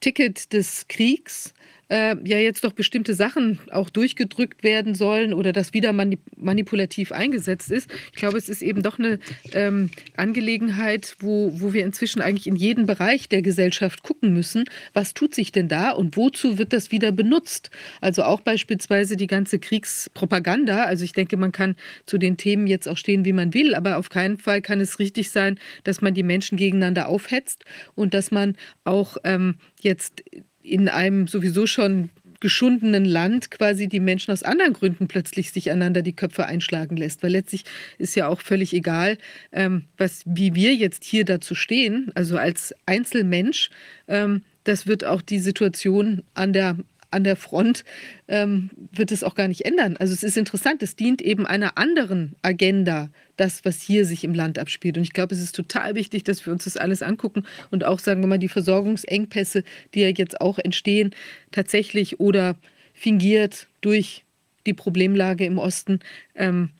Ticket 0.00 0.52
des 0.52 0.86
Kriegs 0.88 1.52
äh, 1.88 2.16
ja 2.24 2.38
jetzt 2.38 2.64
doch 2.64 2.72
bestimmte 2.72 3.14
Sachen 3.14 3.58
auch 3.70 3.90
durchgedrückt 3.90 4.62
werden 4.62 4.94
sollen 4.94 5.32
oder 5.32 5.52
das 5.52 5.72
wieder 5.72 5.92
manip 5.92 6.20
manipulativ 6.36 7.12
eingesetzt 7.12 7.70
ist. 7.70 7.90
Ich 8.12 8.18
glaube, 8.18 8.38
es 8.38 8.48
ist 8.48 8.62
eben 8.62 8.82
doch 8.82 8.98
eine 8.98 9.18
ähm, 9.52 9.90
Angelegenheit, 10.16 11.16
wo, 11.20 11.50
wo 11.60 11.72
wir 11.72 11.84
inzwischen 11.84 12.20
eigentlich 12.20 12.46
in 12.46 12.56
jeden 12.56 12.86
Bereich 12.86 13.28
der 13.28 13.42
Gesellschaft 13.42 14.02
gucken 14.02 14.32
müssen, 14.32 14.64
was 14.92 15.14
tut 15.14 15.34
sich 15.34 15.52
denn 15.52 15.68
da 15.68 15.90
und 15.90 16.16
wozu 16.16 16.58
wird 16.58 16.72
das 16.72 16.92
wieder 16.92 17.12
benutzt? 17.12 17.70
Also 18.00 18.22
auch 18.22 18.40
beispielsweise 18.40 19.16
die 19.16 19.26
ganze 19.26 19.58
Kriegspropaganda. 19.58 20.84
Also 20.84 21.04
ich 21.04 21.12
denke, 21.12 21.36
man 21.36 21.52
kann 21.52 21.76
zu 22.06 22.18
den 22.18 22.36
Themen 22.36 22.66
jetzt 22.66 22.88
auch 22.88 22.96
stehen, 22.96 23.24
wie 23.24 23.32
man 23.32 23.54
will, 23.54 23.74
aber 23.74 23.96
auf 23.96 24.10
keinen 24.10 24.38
Fall 24.38 24.62
kann 24.62 24.80
es 24.80 24.98
richtig 24.98 25.30
sein, 25.30 25.58
dass 25.84 26.00
man 26.00 26.14
die 26.14 26.22
Menschen 26.22 26.56
gegeneinander 26.56 27.08
aufhetzt 27.08 27.64
und 27.94 28.14
dass 28.14 28.30
man 28.30 28.56
auch 28.84 29.16
ähm, 29.24 29.56
jetzt 29.80 30.22
in 30.70 30.88
einem 30.88 31.26
sowieso 31.26 31.66
schon 31.66 32.10
geschundenen 32.40 33.04
Land 33.04 33.50
quasi 33.50 33.88
die 33.88 34.00
Menschen 34.00 34.30
aus 34.30 34.42
anderen 34.42 34.72
Gründen 34.72 35.08
plötzlich 35.08 35.50
sich 35.50 35.70
einander 35.70 36.02
die 36.02 36.14
Köpfe 36.14 36.46
einschlagen 36.46 36.96
lässt. 36.96 37.22
Weil 37.22 37.32
letztlich 37.32 37.64
ist 37.98 38.14
ja 38.14 38.28
auch 38.28 38.40
völlig 38.40 38.72
egal, 38.72 39.18
ähm, 39.52 39.84
was, 39.96 40.22
wie 40.24 40.54
wir 40.54 40.74
jetzt 40.74 41.04
hier 41.04 41.24
dazu 41.24 41.54
stehen, 41.54 42.12
also 42.14 42.36
als 42.36 42.74
Einzelmensch, 42.86 43.70
ähm, 44.06 44.42
das 44.64 44.86
wird 44.86 45.04
auch 45.04 45.22
die 45.22 45.40
Situation 45.40 46.22
an 46.34 46.52
der 46.52 46.76
an 47.10 47.24
der 47.24 47.36
Front 47.36 47.84
ähm, 48.28 48.70
wird 48.92 49.12
es 49.12 49.24
auch 49.24 49.34
gar 49.34 49.48
nicht 49.48 49.64
ändern. 49.64 49.96
Also 49.96 50.12
es 50.12 50.22
ist 50.22 50.36
interessant, 50.36 50.82
es 50.82 50.96
dient 50.96 51.22
eben 51.22 51.46
einer 51.46 51.78
anderen 51.78 52.34
Agenda, 52.42 53.10
das, 53.36 53.64
was 53.64 53.80
hier 53.80 54.04
sich 54.04 54.24
im 54.24 54.34
Land 54.34 54.58
abspielt. 54.58 54.96
Und 54.96 55.04
ich 55.04 55.12
glaube, 55.12 55.34
es 55.34 55.40
ist 55.40 55.54
total 55.54 55.94
wichtig, 55.94 56.24
dass 56.24 56.44
wir 56.44 56.52
uns 56.52 56.64
das 56.64 56.76
alles 56.76 57.02
angucken 57.02 57.44
und 57.70 57.84
auch, 57.84 57.98
sagen 57.98 58.20
wir 58.20 58.26
mal, 58.26 58.38
die 58.38 58.48
Versorgungsengpässe, 58.48 59.64
die 59.94 60.00
ja 60.00 60.08
jetzt 60.08 60.40
auch 60.40 60.58
entstehen, 60.58 61.14
tatsächlich 61.52 62.20
oder 62.20 62.56
fingiert 62.92 63.68
durch 63.80 64.24
die 64.66 64.74
Problemlage 64.74 65.46
im 65.46 65.58
Osten, 65.58 66.00
ähm, 66.34 66.70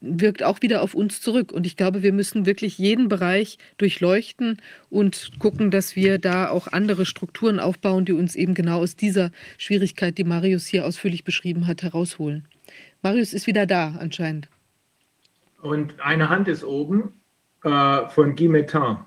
wirkt 0.00 0.42
auch 0.42 0.62
wieder 0.62 0.82
auf 0.82 0.94
uns 0.94 1.20
zurück. 1.20 1.52
Und 1.52 1.66
ich 1.66 1.76
glaube, 1.76 2.02
wir 2.02 2.12
müssen 2.12 2.46
wirklich 2.46 2.78
jeden 2.78 3.08
Bereich 3.08 3.58
durchleuchten 3.78 4.60
und 4.90 5.30
gucken, 5.38 5.70
dass 5.70 5.96
wir 5.96 6.18
da 6.18 6.48
auch 6.48 6.68
andere 6.68 7.06
Strukturen 7.06 7.60
aufbauen, 7.60 8.04
die 8.04 8.12
uns 8.12 8.36
eben 8.36 8.54
genau 8.54 8.80
aus 8.80 8.96
dieser 8.96 9.30
Schwierigkeit, 9.58 10.18
die 10.18 10.24
Marius 10.24 10.66
hier 10.66 10.86
ausführlich 10.86 11.24
beschrieben 11.24 11.66
hat, 11.66 11.82
herausholen. 11.82 12.46
Marius 13.02 13.32
ist 13.32 13.46
wieder 13.46 13.66
da 13.66 13.96
anscheinend. 13.98 14.48
Und 15.60 16.00
eine 16.00 16.28
Hand 16.28 16.48
ist 16.48 16.64
oben 16.64 17.12
äh, 17.62 18.08
von 18.08 18.36
Guy 18.36 18.48
Metin. 18.48 18.98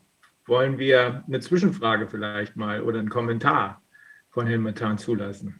Wollen 0.45 0.77
wir 0.79 1.23
eine 1.27 1.39
Zwischenfrage 1.39 2.07
vielleicht 2.07 2.55
mal 2.55 2.81
oder 2.81 2.99
einen 2.99 3.09
Kommentar 3.09 3.81
von 4.29 4.47
Herrn 4.47 4.63
Metin 4.63 4.97
zulassen? 4.97 5.59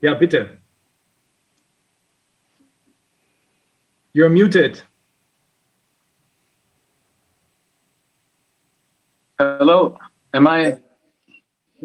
Ja, 0.00 0.14
bitte. 0.14 0.58
You're 4.16 4.30
muted. 4.30 4.80
Hello, 9.38 9.98
am 10.32 10.46
I? 10.46 10.60
Is 10.68 10.78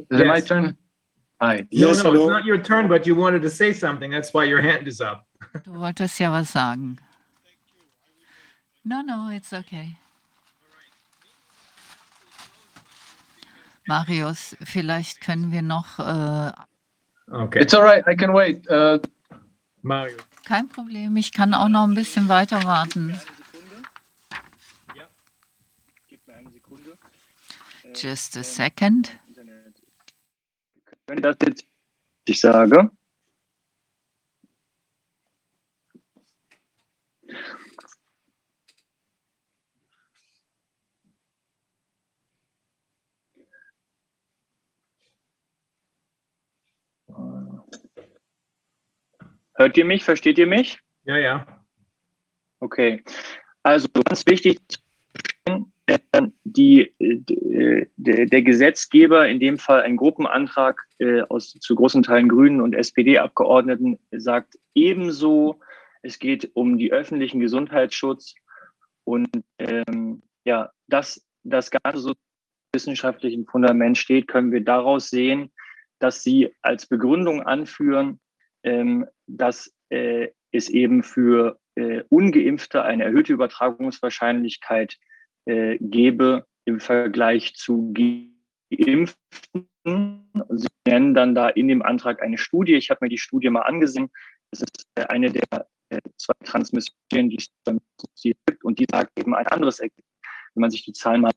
Yes. 0.10 0.22
it 0.22 0.28
my 0.28 0.40
turn? 0.40 0.78
Hi. 1.42 1.58
No, 1.58 1.66
Yes, 1.72 1.82
no, 1.82 1.90
it's 1.92 2.04
hello. 2.22 2.30
not 2.30 2.46
your 2.46 2.58
turn, 2.58 2.88
but 2.88 3.06
you 3.06 3.16
wanted 3.16 3.42
to 3.42 3.50
say 3.50 3.74
something. 3.74 4.10
That's 4.12 4.34
why 4.34 4.46
your 4.46 4.62
hand 4.62 4.88
is 4.88 5.02
up. 5.02 5.28
Du 5.66 5.72
wolltest 5.74 6.18
ja 6.22 6.30
was 6.32 6.50
sagen. 6.50 7.00
No, 8.86 9.02
no, 9.02 9.28
it's 9.30 9.52
okay. 9.52 9.98
Marius, 13.90 14.56
vielleicht 14.64 15.20
können 15.20 15.52
wir 15.52 15.62
noch, 15.62 16.00
äh, 16.00 16.54
Okay, 17.30 17.60
It's 17.60 17.74
all 17.74 17.84
right, 17.84 18.04
I 18.08 18.16
can 18.16 18.32
wait. 18.32 18.66
Uh, 18.70 19.00
Mario. 19.84 20.16
Kein 20.44 20.68
Problem, 20.68 21.16
ich 21.18 21.32
kann 21.32 21.54
auch 21.54 21.70
noch 21.70 21.84
ein 21.84 21.96
bisschen 21.96 22.28
weiter 22.28 22.64
warten. 22.64 23.20
Just 27.96 28.38
a 28.38 28.44
second. 28.44 29.20
Wenn 31.08 31.22
das 31.22 31.36
jetzt 31.46 31.66
ich 32.26 32.40
sage, 32.40 32.90
Hört 49.56 49.78
ihr 49.78 49.86
mich? 49.86 50.04
Versteht 50.04 50.38
ihr 50.38 50.48
mich? 50.48 50.80
Ja, 51.04 51.18
ja. 51.18 51.46
Okay. 52.60 53.04
Also 53.64 53.88
ganz 53.90 54.26
wichtig, 54.26 54.60
die, 56.44 56.82
äh, 57.00 57.88
der, 57.96 58.26
der 58.26 58.42
Gesetzgeber, 58.42 59.28
in 59.28 59.40
dem 59.40 59.58
Fall 59.58 59.82
ein 59.82 59.98
Gruppenantrag 59.98 60.82
äh, 61.00 61.22
aus 61.24 61.52
zu 61.52 61.76
großen 61.76 62.04
Teilen 62.04 62.30
Grünen 62.30 62.62
und 62.62 62.76
SPD-Abgeordneten, 62.76 64.00
sagt 64.12 64.58
ebenso, 64.74 65.60
es 66.02 66.20
geht 66.20 66.52
um 66.54 66.78
die 66.78 66.92
öffentlichen 66.92 67.40
Gesundheitsschutz 67.40 68.36
und 69.04 69.30
ähm, 69.60 70.24
ja, 70.46 70.72
dass 70.88 71.26
das 71.44 71.72
Ganze 71.72 72.00
so 72.00 72.14
wissenschaftlichen 72.74 73.46
Fundament 73.46 73.98
steht, 73.98 74.28
können 74.28 74.52
wir 74.52 74.64
daraus 74.64 75.10
sehen, 75.10 75.52
dass 76.00 76.24
sie 76.24 76.54
als 76.62 76.86
Begründung 76.86 77.44
anführen, 77.44 78.20
ähm, 78.64 79.08
dass 79.28 79.74
äh, 79.90 80.30
es 80.52 80.70
eben 80.70 81.04
für 81.04 81.60
äh, 81.76 82.04
Ungeimpfte 82.10 82.84
eine 82.84 83.06
erhöhte 83.06 83.34
Übertragungswahrscheinlichkeit 83.34 84.98
äh, 85.46 85.78
gebe 85.80 86.46
im 86.66 86.80
Vergleich 86.80 87.56
zu 87.56 87.94
Geimpften. 87.94 89.18
Sie 90.50 90.68
nennen 90.88 91.14
dann 91.14 91.34
da 91.34 91.50
in 91.50 91.68
dem 91.68 91.82
Antrag 91.82 92.22
eine 92.22 92.38
Studie. 92.38 92.76
Ich 92.76 92.90
habe 92.90 93.06
mir 93.06 93.10
die 93.10 93.18
Studie 93.18 93.50
mal 93.50 93.62
angesehen. 93.62 94.10
Das 94.52 94.62
ist 94.62 94.86
äh, 94.96 95.06
eine 95.06 95.32
der 95.32 95.68
äh, 95.90 96.00
zwei 96.18 96.34
Transmissionen, 96.44 97.30
die 97.30 97.38
es 97.38 97.50
gibt 98.22 98.64
und 98.64 98.80
die 98.80 98.86
sagt 98.90 99.18
eben 99.18 99.34
ein 99.36 99.48
anderes 99.48 99.80
Ergebnis. 99.80 100.06
Wenn 100.54 100.62
man 100.62 100.72
sich 100.72 100.84
die 100.84 100.94
Zahlen 100.94 101.22
mal 101.22 101.32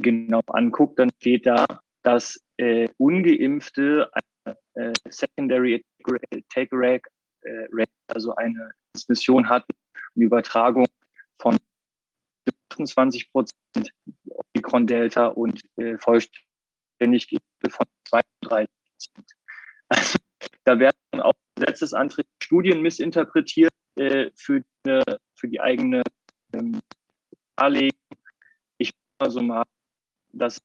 genau 0.00 0.40
anguckt, 0.46 0.98
dann 0.98 1.10
steht 1.20 1.46
da, 1.46 1.66
dass 2.02 2.40
äh, 2.58 2.88
Ungeimpfte 2.98 4.10
äh, 4.74 4.92
Secondary 5.08 5.84
Take 6.50 6.70
Rate, 6.72 7.08
äh, 7.42 7.86
also 8.08 8.34
eine 8.36 8.70
Transmission 8.92 9.48
hat, 9.48 9.64
eine 10.14 10.24
Übertragung 10.24 10.86
von 11.40 11.58
28 12.70 13.30
Prozent 13.30 13.90
Omikron 14.26 14.86
Delta 14.86 15.28
und 15.28 15.62
äh, 15.76 15.96
vollständig 15.98 17.28
von 17.68 17.86
32 18.08 18.68
Prozent. 19.14 19.30
Also, 19.90 20.18
da 20.64 20.78
werden 20.78 20.96
auch 21.20 21.34
Gesetzesanträge, 21.56 22.26
Studien 22.42 22.80
missinterpretiert 22.80 23.72
äh, 23.96 24.30
für, 24.34 24.64
eine, 24.84 25.02
für 25.36 25.46
die 25.46 25.60
eigene 25.60 26.02
ähm, 26.54 26.80
Darlegung. 27.56 27.98
Ich 28.78 28.92
also 29.18 29.42
mal, 29.42 29.64
dass 30.32 30.60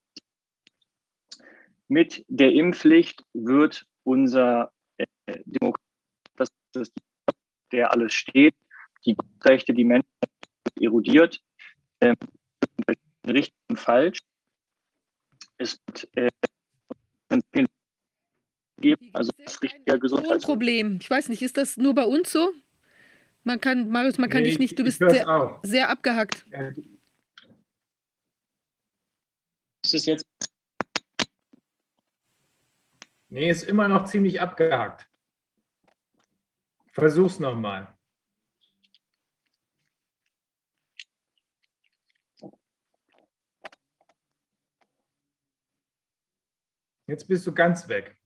mit 1.89 2.23
der 2.27 2.53
Impfpflicht 2.53 3.25
wird 3.33 3.85
unser 4.03 4.71
äh, 4.97 5.05
Demokratie, 5.45 5.83
das 6.35 6.49
ist 6.75 6.93
der 7.71 7.91
alles 7.91 8.13
steht, 8.13 8.55
die 9.05 9.15
Grundrechte, 9.15 9.73
die 9.73 9.83
Menschen 9.83 10.09
erodiert, 10.79 11.39
äh, 11.99 12.15
richtig 13.27 13.53
und 13.69 13.79
falsch. 13.79 14.19
Es 15.57 15.77
wird 15.87 16.07
äh, 16.15 16.29
geben, 18.79 19.09
also 19.13 19.31
was 19.43 19.61
richtiger 19.61 19.97
Gesundheitsschutz. 19.97 20.45
Problem. 20.45 20.99
Ich 21.01 21.09
weiß 21.09 21.29
nicht, 21.29 21.41
ist 21.41 21.57
das 21.57 21.77
nur 21.77 21.93
bei 21.93 22.05
uns 22.05 22.31
so? 22.31 22.53
Man 23.43 23.59
kann, 23.59 23.89
Marius, 23.89 24.17
man 24.17 24.29
kann 24.29 24.43
Nee, 24.43 24.49
dich 24.49 24.59
nicht, 24.59 24.79
du 24.79 24.83
bist 24.83 24.99
sehr, 24.99 25.59
sehr 25.63 25.89
abgehackt. 25.89 26.45
Ist 29.83 29.93
es 29.93 30.05
jetzt 30.05 30.25
Nee, 33.29 33.49
ist 33.49 33.63
immer 33.63 33.87
noch 33.87 34.05
ziemlich 34.05 34.41
abgehackt. 34.41 35.07
Versuch's 36.91 37.39
nochmal. 37.39 37.95
Jetzt 47.05 47.27
bist 47.27 47.45
du 47.47 47.53
ganz 47.53 47.87
weg. 47.87 48.17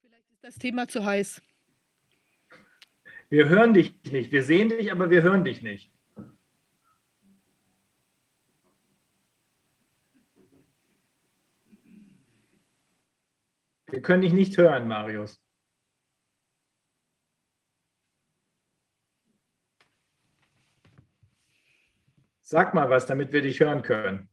Vielleicht 0.00 0.30
ist 0.30 0.44
das 0.44 0.54
Thema 0.56 0.86
zu 0.86 1.04
heiß. 1.04 1.42
Wir 3.28 3.48
hören 3.48 3.74
dich 3.74 4.00
nicht. 4.04 4.30
Wir 4.30 4.44
sehen 4.44 4.68
dich, 4.68 4.92
aber 4.92 5.10
wir 5.10 5.22
hören 5.22 5.44
dich 5.44 5.62
nicht. 5.62 5.95
Können 14.06 14.22
dich 14.22 14.32
nicht 14.32 14.56
hören, 14.56 14.86
Marius. 14.86 15.42
Sag 22.40 22.72
mal 22.72 22.88
was, 22.88 23.06
damit 23.06 23.32
wir 23.32 23.42
dich 23.42 23.58
hören 23.58 23.82
können. 23.82 24.28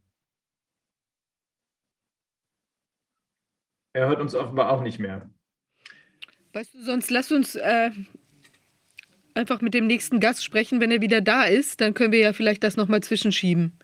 Er 3.94 4.08
hört 4.08 4.22
uns 4.22 4.36
offenbar 4.36 4.72
auch 4.72 4.84
nicht 4.84 5.00
mehr. 5.00 5.28
Weißt 6.54 6.76
du, 6.76 6.84
sonst 6.84 7.10
lass 7.10 7.32
uns 7.32 7.56
äh, 7.56 7.90
einfach 9.34 9.62
mit 9.62 9.74
dem 9.74 9.88
nächsten 9.88 10.20
Gast 10.20 10.44
sprechen, 10.44 10.82
wenn 10.82 10.92
er 10.92 11.02
wieder 11.02 11.22
da 11.22 11.46
ist. 11.46 11.82
Dann 11.82 11.96
können 11.96 12.12
wir 12.12 12.20
ja 12.20 12.34
vielleicht 12.34 12.64
das 12.64 12.78
nochmal 12.78 13.02
zwischenschieben. 13.02 13.80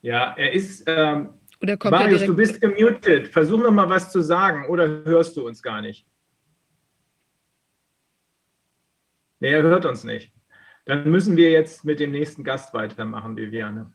Ja, 0.00 0.34
er 0.34 0.52
ist. 0.54 0.84
Ähm, 0.86 1.34
Oder 1.62 1.76
kommt 1.76 1.92
Marius, 1.92 2.24
du 2.24 2.34
bist 2.34 2.60
gemutet. 2.60 3.28
Versuch 3.28 3.58
noch 3.58 3.70
mal 3.70 3.88
was 3.88 4.10
zu 4.10 4.20
sagen 4.20 4.66
oder 4.68 5.04
hörst 5.04 5.36
du 5.36 5.46
uns 5.46 5.62
gar 5.62 5.80
nicht? 5.80 6.06
Nee, 9.40 9.52
er 9.52 9.62
hört 9.62 9.84
uns 9.84 10.04
nicht. 10.04 10.32
Dann 10.86 11.10
müssen 11.10 11.36
wir 11.36 11.50
jetzt 11.50 11.84
mit 11.84 12.00
dem 12.00 12.10
nächsten 12.12 12.44
Gast 12.44 12.74
weitermachen, 12.74 13.36
Viviane. 13.36 13.92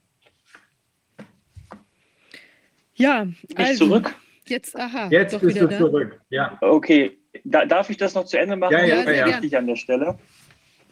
Ja, 2.95 3.28
ich 3.47 3.57
also, 3.57 3.88
zurück? 3.88 4.16
jetzt, 4.47 4.76
aha, 4.76 5.07
Jetzt 5.10 5.34
doch 5.34 5.39
bist 5.39 5.60
du 5.60 5.68
da. 5.68 5.78
zurück. 5.78 6.20
Ja, 6.30 6.57
Okay, 6.62 7.18
da, 7.43 7.66
darf 7.66 7.89
ich 7.89 7.97
das 7.97 8.14
noch 8.16 8.26
zu 8.26 8.38
Ende 8.38 8.55
machen? 8.55 8.74
Ja, 8.74 8.86
ja, 8.86 8.95
Das 8.95 9.05
ist 9.05 9.16
sehr 9.16 9.28
wichtig 9.28 9.57
an 9.57 9.68
der 9.68 9.76
Stelle. 9.76 10.20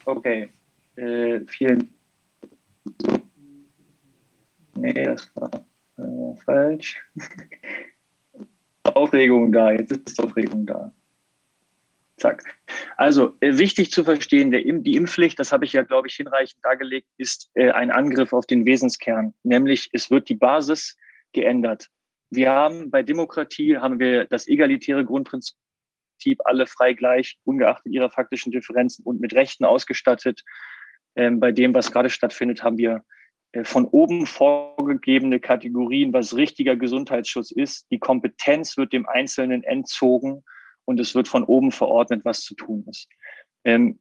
Okay, 0.05 0.49
äh, 0.95 1.41
vielen. 1.47 1.93
Nee, 4.75 5.05
das 5.05 5.29
war 5.35 5.49
äh, 5.97 6.35
falsch. 6.45 7.01
Aufregung 8.83 9.51
da, 9.51 9.71
jetzt 9.71 9.91
ist 9.91 10.19
Aufregung 10.19 10.65
da. 10.65 10.93
Zack. 12.17 12.43
Also 12.95 13.35
äh, 13.41 13.57
wichtig 13.57 13.91
zu 13.91 14.03
verstehen, 14.03 14.49
der, 14.49 14.61
die 14.61 14.95
Impfpflicht, 14.95 15.37
das 15.37 15.51
habe 15.51 15.65
ich 15.65 15.73
ja, 15.73 15.83
glaube 15.83 16.07
ich, 16.07 16.15
hinreichend 16.15 16.63
dargelegt, 16.63 17.07
ist 17.17 17.51
äh, 17.53 17.69
ein 17.71 17.91
Angriff 17.91 18.33
auf 18.33 18.47
den 18.47 18.65
Wesenskern. 18.65 19.35
Nämlich, 19.43 19.89
es 19.93 20.09
wird 20.09 20.27
die 20.29 20.35
Basis 20.35 20.97
geändert. 21.33 21.89
Wir 22.31 22.51
haben 22.51 22.89
bei 22.89 23.03
Demokratie 23.03 23.77
haben 23.77 23.99
wir 23.99 24.25
das 24.25 24.47
egalitäre 24.47 25.05
Grundprinzip 25.05 25.55
alle 26.43 26.65
frei 26.65 26.93
gleich, 26.93 27.37
ungeachtet 27.43 27.93
ihrer 27.93 28.09
faktischen 28.09 28.51
Differenzen 28.51 29.05
und 29.05 29.21
mit 29.21 29.33
Rechten 29.33 29.63
ausgestattet. 29.63 30.43
Ähm, 31.15 31.39
bei 31.39 31.51
dem, 31.51 31.73
was 31.75 31.91
gerade 31.91 32.09
stattfindet, 32.09 32.63
haben 32.63 32.79
wir 32.79 33.03
von 33.63 33.85
oben 33.85 34.25
vorgegebene 34.25 35.39
Kategorien, 35.39 36.13
was 36.13 36.35
richtiger 36.35 36.75
Gesundheitsschutz 36.75 37.51
ist. 37.51 37.85
Die 37.91 37.99
Kompetenz 37.99 38.77
wird 38.77 38.93
dem 38.93 39.07
Einzelnen 39.07 39.63
entzogen 39.63 40.43
und 40.85 40.99
es 40.99 41.15
wird 41.15 41.27
von 41.27 41.43
oben 41.43 41.71
verordnet, 41.71 42.25
was 42.25 42.41
zu 42.41 42.55
tun 42.55 42.85
ist. 42.89 43.07
Ähm, 43.63 43.99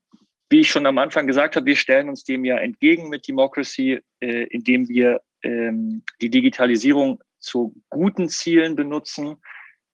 wie 0.51 0.61
ich 0.61 0.71
schon 0.71 0.87
am 0.87 0.99
Anfang 0.99 1.27
gesagt 1.27 1.57
habe, 1.57 1.67
wir 1.67 1.77
stellen 1.77 2.09
uns 2.09 2.23
dem 2.23 2.45
ja 2.45 2.57
entgegen 2.59 3.09
mit 3.09 3.27
Democracy, 3.27 4.01
äh, 4.21 4.45
indem 4.45 4.89
wir 4.89 5.21
ähm, 5.43 6.03
die 6.21 6.31
Digitalisierung 6.31 7.21
zu 7.41 7.75
guten 7.91 8.29
Zielen 8.29 8.77
benutzen. 8.77 9.37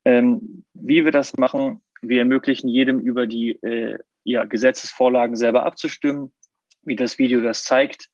Ähm, 0.04 0.64
wie 0.74 1.04
wir 1.04 1.12
das 1.12 1.36
machen, 1.36 1.80
wir 2.02 2.18
ermöglichen 2.18 2.68
jedem 2.68 2.98
über 2.98 3.26
die 3.26 3.52
äh, 3.62 3.98
ja, 4.24 4.44
Gesetzesvorlagen 4.44 5.36
selber 5.36 5.64
abzustimmen, 5.64 6.32
wie 6.82 6.96
das 6.96 7.18
Video 7.18 7.40
das 7.40 7.64
zeigt. 7.64 8.10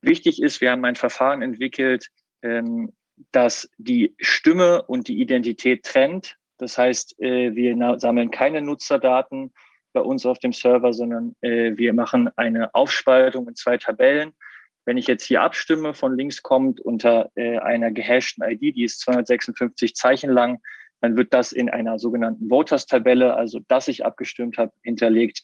Wichtig 0.00 0.42
ist, 0.42 0.60
wir 0.60 0.70
haben 0.70 0.84
ein 0.84 0.96
Verfahren 0.96 1.42
entwickelt, 1.42 2.08
ähm, 2.42 2.92
das 3.32 3.68
die 3.78 4.14
Stimme 4.18 4.82
und 4.82 5.08
die 5.08 5.20
Identität 5.20 5.84
trennt. 5.84 6.36
Das 6.58 6.78
heißt, 6.78 7.20
äh, 7.20 7.54
wir 7.54 7.98
sammeln 7.98 8.30
keine 8.30 8.62
Nutzerdaten 8.62 9.52
bei 9.92 10.00
uns 10.00 10.26
auf 10.26 10.38
dem 10.38 10.52
Server, 10.52 10.92
sondern 10.92 11.34
äh, 11.40 11.76
wir 11.76 11.92
machen 11.92 12.30
eine 12.36 12.74
Aufspaltung 12.74 13.48
in 13.48 13.56
zwei 13.56 13.76
Tabellen. 13.76 14.32
Wenn 14.84 14.96
ich 14.96 15.06
jetzt 15.06 15.24
hier 15.24 15.42
abstimme, 15.42 15.94
von 15.94 16.16
links 16.16 16.42
kommt 16.42 16.80
unter 16.80 17.30
äh, 17.34 17.58
einer 17.58 17.90
gehashten 17.90 18.42
ID, 18.42 18.76
die 18.76 18.84
ist 18.84 19.00
256 19.00 19.94
Zeichen 19.94 20.30
lang, 20.30 20.60
dann 21.00 21.16
wird 21.16 21.32
das 21.32 21.52
in 21.52 21.68
einer 21.68 21.98
sogenannten 21.98 22.48
Voters-Tabelle, 22.48 23.34
also 23.34 23.60
dass 23.68 23.88
ich 23.88 24.04
abgestimmt 24.04 24.58
habe, 24.58 24.72
hinterlegt. 24.82 25.42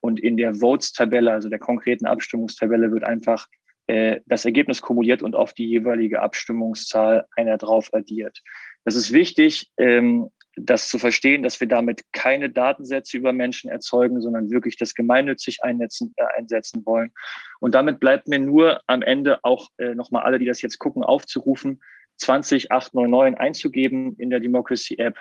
Und 0.00 0.20
in 0.20 0.36
der 0.36 0.54
Votes-Tabelle, 0.54 1.32
also 1.32 1.48
der 1.48 1.58
konkreten 1.58 2.06
Abstimmungstabelle, 2.06 2.92
wird 2.92 3.04
einfach 3.04 3.46
äh, 3.86 4.20
das 4.26 4.44
Ergebnis 4.44 4.82
kumuliert 4.82 5.22
und 5.22 5.34
auf 5.34 5.52
die 5.52 5.66
jeweilige 5.66 6.20
Abstimmungszahl 6.20 7.26
einer 7.36 7.58
drauf 7.58 7.92
addiert. 7.92 8.42
Das 8.84 8.96
ist 8.96 9.12
wichtig, 9.12 9.70
ähm, 9.78 10.30
das 10.56 10.88
zu 10.88 10.98
verstehen, 10.98 11.42
dass 11.42 11.60
wir 11.60 11.68
damit 11.68 12.02
keine 12.12 12.48
Datensätze 12.50 13.18
über 13.18 13.32
Menschen 13.32 13.70
erzeugen, 13.70 14.20
sondern 14.20 14.50
wirklich 14.50 14.76
das 14.76 14.94
gemeinnützig 14.94 15.62
einsetzen, 15.62 16.14
äh, 16.16 16.24
einsetzen 16.36 16.84
wollen. 16.86 17.12
Und 17.60 17.74
damit 17.74 18.00
bleibt 18.00 18.26
mir 18.26 18.38
nur 18.38 18.80
am 18.86 19.02
Ende 19.02 19.44
auch 19.44 19.68
äh, 19.76 19.94
nochmal 19.94 20.22
alle, 20.24 20.38
die 20.38 20.46
das 20.46 20.62
jetzt 20.62 20.78
gucken, 20.78 21.02
aufzurufen, 21.02 21.80
20899 22.18 23.38
einzugeben 23.38 24.16
in 24.16 24.30
der 24.30 24.40
Democracy 24.40 24.96
App. 24.98 25.20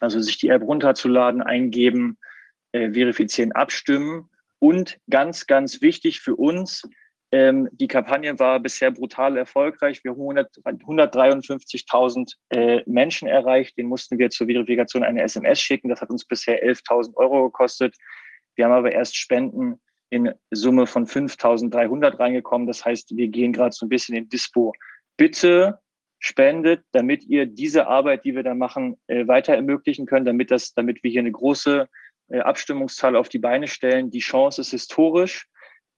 Also 0.00 0.20
sich 0.20 0.38
die 0.38 0.48
App 0.48 0.62
runterzuladen, 0.62 1.42
eingeben, 1.42 2.18
äh, 2.72 2.90
verifizieren, 2.92 3.52
abstimmen. 3.52 4.30
Und 4.60 4.98
ganz, 5.08 5.46
ganz 5.46 5.82
wichtig 5.82 6.20
für 6.20 6.34
uns, 6.34 6.82
ähm, 7.30 7.68
die 7.72 7.88
Kampagne 7.88 8.38
war 8.38 8.58
bisher 8.58 8.90
brutal 8.90 9.36
erfolgreich. 9.36 10.02
Wir 10.02 10.12
haben 10.12 10.20
100 10.20 10.56
153.000 10.64 12.34
äh, 12.50 12.82
Menschen 12.86 13.28
erreicht. 13.28 13.76
Den 13.76 13.86
mussten 13.86 14.18
wir 14.18 14.30
zur 14.30 14.46
Verifikation 14.46 15.02
eine 15.02 15.22
SMS 15.22 15.60
schicken. 15.60 15.90
Das 15.90 16.00
hat 16.00 16.10
uns 16.10 16.24
bisher 16.24 16.64
11.000 16.64 17.14
Euro 17.16 17.44
gekostet. 17.44 17.96
Wir 18.56 18.64
haben 18.64 18.72
aber 18.72 18.92
erst 18.92 19.16
Spenden 19.16 19.80
in 20.10 20.32
Summe 20.50 20.86
von 20.86 21.06
5.300 21.06 22.18
reingekommen. 22.18 22.66
Das 22.66 22.84
heißt, 22.84 23.14
wir 23.14 23.28
gehen 23.28 23.52
gerade 23.52 23.72
so 23.72 23.84
ein 23.84 23.90
bisschen 23.90 24.16
in 24.16 24.28
Dispo. 24.30 24.72
Bitte 25.18 25.80
spendet, 26.18 26.82
damit 26.92 27.24
ihr 27.24 27.44
diese 27.44 27.86
Arbeit, 27.88 28.24
die 28.24 28.34
wir 28.34 28.42
da 28.42 28.54
machen, 28.54 28.96
äh, 29.06 29.28
weiter 29.28 29.54
ermöglichen 29.54 30.06
können, 30.06 30.24
damit 30.24 30.50
das, 30.50 30.72
damit 30.72 31.02
wir 31.02 31.10
hier 31.10 31.20
eine 31.20 31.30
große 31.30 31.88
äh, 32.28 32.40
Abstimmungszahl 32.40 33.16
auf 33.16 33.28
die 33.28 33.38
Beine 33.38 33.68
stellen. 33.68 34.10
Die 34.10 34.18
Chance 34.20 34.62
ist 34.62 34.70
historisch. 34.70 35.46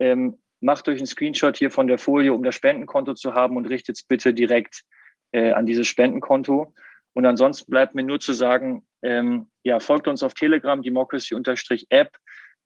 Ähm, 0.00 0.38
macht 0.60 0.88
euch 0.88 0.98
einen 0.98 1.06
Screenshot 1.06 1.56
hier 1.56 1.70
von 1.70 1.86
der 1.86 1.98
Folie, 1.98 2.32
um 2.32 2.42
das 2.42 2.54
Spendenkonto 2.54 3.14
zu 3.14 3.34
haben 3.34 3.56
und 3.56 3.66
richtet 3.66 3.96
es 3.96 4.02
bitte 4.02 4.34
direkt 4.34 4.82
äh, 5.32 5.52
an 5.52 5.66
dieses 5.66 5.86
Spendenkonto. 5.86 6.74
Und 7.12 7.26
ansonsten 7.26 7.70
bleibt 7.70 7.94
mir 7.94 8.02
nur 8.02 8.20
zu 8.20 8.32
sagen, 8.32 8.86
ähm, 9.02 9.50
ja, 9.62 9.80
folgt 9.80 10.06
uns 10.06 10.22
auf 10.22 10.34
Telegram, 10.34 10.82
Democracy-App 10.82 12.16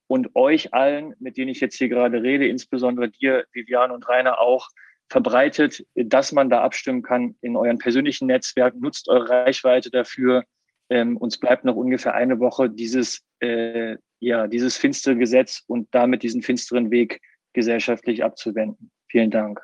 und 0.06 0.34
euch 0.34 0.74
allen, 0.74 1.14
mit 1.18 1.36
denen 1.36 1.50
ich 1.50 1.60
jetzt 1.60 1.76
hier 1.76 1.88
gerade 1.88 2.22
rede, 2.22 2.46
insbesondere 2.46 3.08
dir, 3.08 3.46
Viviane 3.52 3.94
und 3.94 4.08
Rainer 4.08 4.38
auch, 4.40 4.68
verbreitet, 5.08 5.84
dass 5.94 6.32
man 6.32 6.50
da 6.50 6.62
abstimmen 6.62 7.02
kann 7.02 7.36
in 7.40 7.56
euren 7.56 7.78
persönlichen 7.78 8.26
Netzwerken, 8.26 8.80
nutzt 8.80 9.08
eure 9.08 9.28
Reichweite 9.28 9.90
dafür. 9.90 10.44
Ähm, 10.90 11.16
uns 11.16 11.38
bleibt 11.38 11.64
noch 11.64 11.76
ungefähr 11.76 12.14
eine 12.14 12.40
Woche 12.40 12.68
dieses, 12.68 13.22
äh, 13.40 13.96
ja, 14.20 14.46
dieses 14.46 14.76
finstere 14.76 15.16
Gesetz 15.16 15.62
und 15.66 15.88
damit 15.92 16.22
diesen 16.22 16.42
finsteren 16.42 16.90
Weg 16.90 17.20
gesellschaftlich 17.54 18.22
abzuwenden. 18.22 18.90
Vielen 19.08 19.30
Dank. 19.30 19.60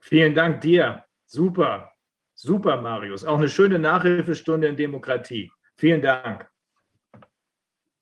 Vielen 0.00 0.34
Dank 0.34 0.60
dir. 0.62 1.04
Super. 1.26 1.92
Super, 2.34 2.80
Marius. 2.80 3.24
Auch 3.24 3.38
eine 3.38 3.48
schöne 3.48 3.78
Nachhilfestunde 3.78 4.68
in 4.68 4.76
Demokratie. 4.76 5.50
Vielen 5.76 6.02
Dank. 6.02 6.48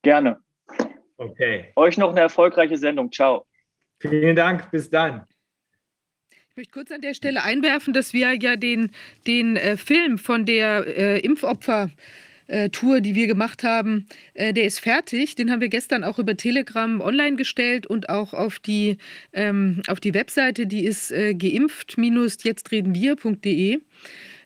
Gerne. 0.02 0.38
Okay. 1.16 1.72
Euch 1.76 1.98
noch 1.98 2.10
eine 2.10 2.20
erfolgreiche 2.20 2.76
Sendung. 2.76 3.10
Ciao. 3.12 3.46
Vielen 4.00 4.36
Dank. 4.36 4.70
Bis 4.70 4.90
dann. 4.90 5.26
Ich 6.50 6.56
möchte 6.56 6.72
kurz 6.72 6.90
an 6.90 7.00
der 7.00 7.14
Stelle 7.14 7.42
einwerfen, 7.44 7.94
dass 7.94 8.12
wir 8.12 8.34
ja 8.34 8.56
den, 8.56 8.90
den 9.26 9.56
äh, 9.56 9.76
Film 9.76 10.18
von 10.18 10.44
der 10.44 10.86
äh, 10.86 11.18
Impfopfer 11.20 11.90
äh, 12.52 12.70
Tour, 12.70 13.00
die 13.00 13.14
wir 13.14 13.26
gemacht 13.26 13.64
haben, 13.64 14.06
äh, 14.34 14.52
der 14.52 14.64
ist 14.64 14.80
fertig. 14.80 15.34
Den 15.34 15.50
haben 15.50 15.62
wir 15.62 15.68
gestern 15.68 16.04
auch 16.04 16.18
über 16.18 16.36
Telegram 16.36 17.00
online 17.00 17.36
gestellt 17.36 17.86
und 17.86 18.10
auch 18.10 18.34
auf 18.34 18.58
die, 18.58 18.98
ähm, 19.32 19.82
auf 19.88 20.00
die 20.00 20.12
Webseite, 20.14 20.66
die 20.66 20.84
ist 20.84 21.10
äh, 21.10 21.34
geimpft-jetztredenwir.de. 21.34 23.80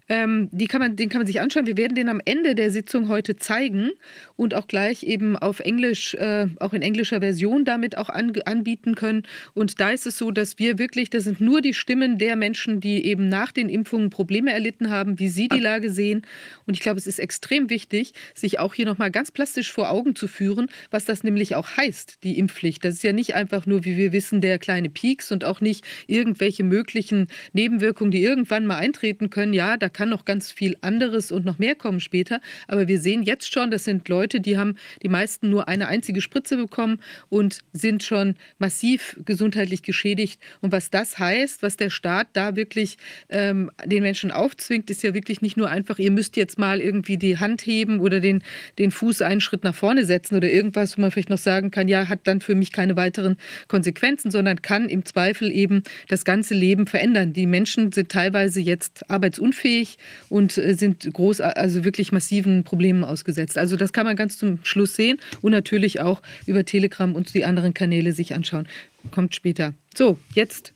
Ähm, 0.09 0.49
die 0.53 0.67
kann 0.69 0.81
man, 0.81 0.95
den 0.95 1.09
kann 1.09 1.21
man 1.21 1.27
sich 1.27 1.41
anschauen. 1.41 1.67
Wir 1.67 1.77
werden 1.77 1.95
den 1.95 2.09
am 2.09 2.21
Ende 2.25 2.55
der 2.55 2.71
Sitzung 2.71 3.09
heute 3.09 3.37
zeigen 3.37 3.91
und 4.37 4.55
auch 4.55 4.69
gleich 4.69 5.03
eben 5.03 5.37
auf 5.37 5.61
Englisch, 5.61 6.15
äh, 6.15 6.47
auch 6.61 6.73
in 6.73 6.83
englischer 6.83 7.21
Version 7.21 7.65
damit 7.65 7.99
auch 7.99 8.09
an, 8.09 8.33
anbieten 8.45 8.95
können. 8.95 9.25
Und 9.55 9.81
da 9.81 9.91
ist 9.91 10.07
es 10.07 10.17
so, 10.19 10.31
dass 10.31 10.59
wir 10.59 10.79
wirklich, 10.79 11.11
das 11.11 11.25
sind 11.25 11.41
nur 11.41 11.61
die 11.61 11.75
Stimmen 11.75 12.19
der 12.19 12.37
Menschen, 12.37 12.81
die 12.81 13.05
eben 13.05 13.29
nach 13.29 13.51
den 13.51 13.69
Impfungen 13.69 14.11
Probleme 14.11 14.53
erlitten 14.53 14.91
haben, 14.91 15.19
wie 15.19 15.29
sie 15.29 15.49
die 15.49 15.59
Lage 15.59 15.91
sehen. 15.91 16.23
Und 16.67 16.75
ich 16.75 16.81
glaube, 16.81 16.99
es 16.99 17.07
ist 17.07 17.19
extrem 17.19 17.69
wichtig, 17.69 18.13
sich 18.35 18.61
auch 18.61 18.75
hier 18.75 18.87
nochmal 18.87 19.11
ganz 19.11 19.33
plastisch 19.33 19.73
vor 19.73 19.91
Augen 19.91 20.15
zu 20.15 20.29
führen, 20.29 20.69
was 20.91 21.05
das 21.05 21.25
nämlich 21.25 21.57
auch 21.57 21.77
heißt, 21.77 22.23
die 22.23 22.39
Impfpflicht. 22.39 22.85
Das 22.85 22.95
ist 22.95 23.03
ja 23.03 23.13
nicht 23.13 23.35
einfach 23.35 23.67
nur, 23.67 23.85
wie 23.85 23.97
wir 23.97 24.13
wissen, 24.13 24.41
der 24.41 24.59
kleine 24.59 24.89
Peaks 24.91 25.33
und 25.33 25.45
auch 25.45 25.61
nicht 25.61 25.85
irgendwelche 26.07 26.63
möglichen 26.63 27.27
Nebenwirkungen, 27.53 28.13
die 28.13 28.23
irgendwann 28.23 28.67
mal 28.67 28.77
eintreten 28.77 29.31
können. 29.31 29.53
Ja, 29.53 29.77
da 29.77 29.89
kann 29.97 30.11
noch 30.11 30.27
ganz 30.27 30.53
viel 30.53 30.77
anderes 30.83 31.33
und 31.33 31.47
noch 31.47 31.59
mehr 31.59 31.75
kommen 31.75 32.01
später. 32.01 32.43
Aber 32.69 32.87
wir 32.87 33.01
sehen 33.01 33.23
jetzt 33.23 33.51
schon, 33.51 33.71
das 33.71 33.85
sind 33.85 34.07
Leute, 34.11 34.43
die 34.43 34.59
haben 34.59 34.77
die 35.03 35.09
meisten 35.09 35.49
nur 35.49 35.69
eine 35.69 35.89
einzige 35.89 36.21
Spritze 36.21 36.59
bekommen 36.59 37.01
und 37.31 37.61
sind 37.73 38.03
schon 38.03 38.35
massiv 38.59 39.17
gesundheitlich 39.25 39.83
geschädigt. 39.83 40.39
Und 40.61 40.71
was 40.71 40.91
das 40.91 41.19
heißt, 41.19 41.63
was 41.63 41.79
der 41.79 41.89
Staat 41.89 42.29
da 42.35 42.57
wirklich 42.57 42.99
ähm, 43.31 43.71
den 43.87 44.03
Menschen 44.03 44.31
aufzwingt, 44.31 44.91
ist 44.91 45.03
ja 45.03 45.15
wirklich 45.15 45.41
nicht 45.41 45.57
nur 45.57 45.71
einfach, 45.71 45.99
ihr 45.99 46.11
müsst 46.11 46.37
jetzt 46.37 46.59
mal 46.59 46.83
irgendwie 46.83 47.17
die 47.17 47.39
Hand 47.39 47.63
heben 47.63 48.01
oder 48.01 48.21
den, 48.21 48.43
den 48.79 48.91
Fuß 48.91 49.23
einen 49.23 49.41
Schritt 49.41 49.65
nach 49.65 49.75
vorne 49.75 50.05
setzen 50.05 50.37
oder 50.37 50.51
irgendwas, 50.51 50.99
wo 50.99 51.01
man 51.01 51.11
vielleicht 51.11 51.31
noch 51.31 51.39
sagen 51.39 51.71
kann, 51.71 51.89
ja, 51.89 52.07
hat 52.09 52.21
dann 52.25 52.43
für 52.43 52.55
mich 52.55 52.71
keine 52.71 52.97
weiteren 52.97 53.39
Konsequenzen, 53.67 54.31
sondern 54.31 54.61
kann 54.61 54.91
im 54.91 55.07
Zweifel 55.07 55.51
eben 55.51 55.85
das 56.09 56.27
ganze 56.27 56.53
Leben 56.53 56.87
verändern. 56.87 57.33
Die 57.33 57.47
Menschen 57.47 57.93
sind 57.93 58.11
teilweise 58.11 58.61
jetzt 58.61 59.09
arbeitsunfähig 59.11 59.86
schwierig 59.87 59.99
und 60.29 60.59
äh, 60.59 60.75
sind 60.75 61.13
groß, 61.13 61.41
also 61.41 61.85
wirklich 61.85 62.13
massiven 62.13 62.65
Problemen 62.65 63.05
ausgesetzt. 63.05 63.59
Also 63.59 63.77
das 63.77 63.93
kann 63.93 64.07
man 64.07 64.17
ganz 64.17 64.39
zum 64.39 64.65
Schluss 64.65 64.95
sehen 64.95 65.19
und 65.43 65.53
natürlich 65.53 66.01
auch 66.01 66.23
über 66.47 66.65
Telegram 66.65 67.15
und 67.15 67.35
die 67.35 67.45
anderen 67.45 67.75
Kanäle 67.75 68.13
sich 68.13 68.35
anschauen. 68.35 68.69
Kommt 69.13 69.35
später. 69.35 69.75
So, 69.95 70.19
jetzt 70.35 70.73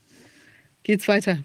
geht's 0.83 1.09
weiter. 1.09 1.39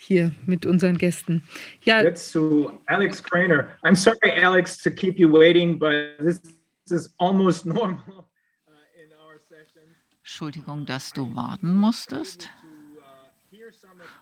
Hier 0.00 0.32
mit 0.46 0.64
unseren 0.64 0.96
Gästen. 0.96 1.42
Ja. 1.82 2.02
Jetzt 2.02 2.30
zu 2.30 2.70
Alex 2.86 3.22
Craner. 3.22 3.66
I'm 3.82 3.96
sorry, 3.96 4.30
Alex, 4.44 4.78
to 4.78 4.90
keep 4.90 5.18
you 5.18 5.30
waiting, 5.32 5.76
but 5.76 6.16
this 6.18 6.40
is 6.88 7.12
almost 7.18 7.66
normal. 7.66 7.98
Uh, 8.68 8.72
Entschuldigung, 10.20 10.86
dass 10.86 11.12
du 11.12 11.34
warten 11.34 11.74
musstest. 11.74 12.48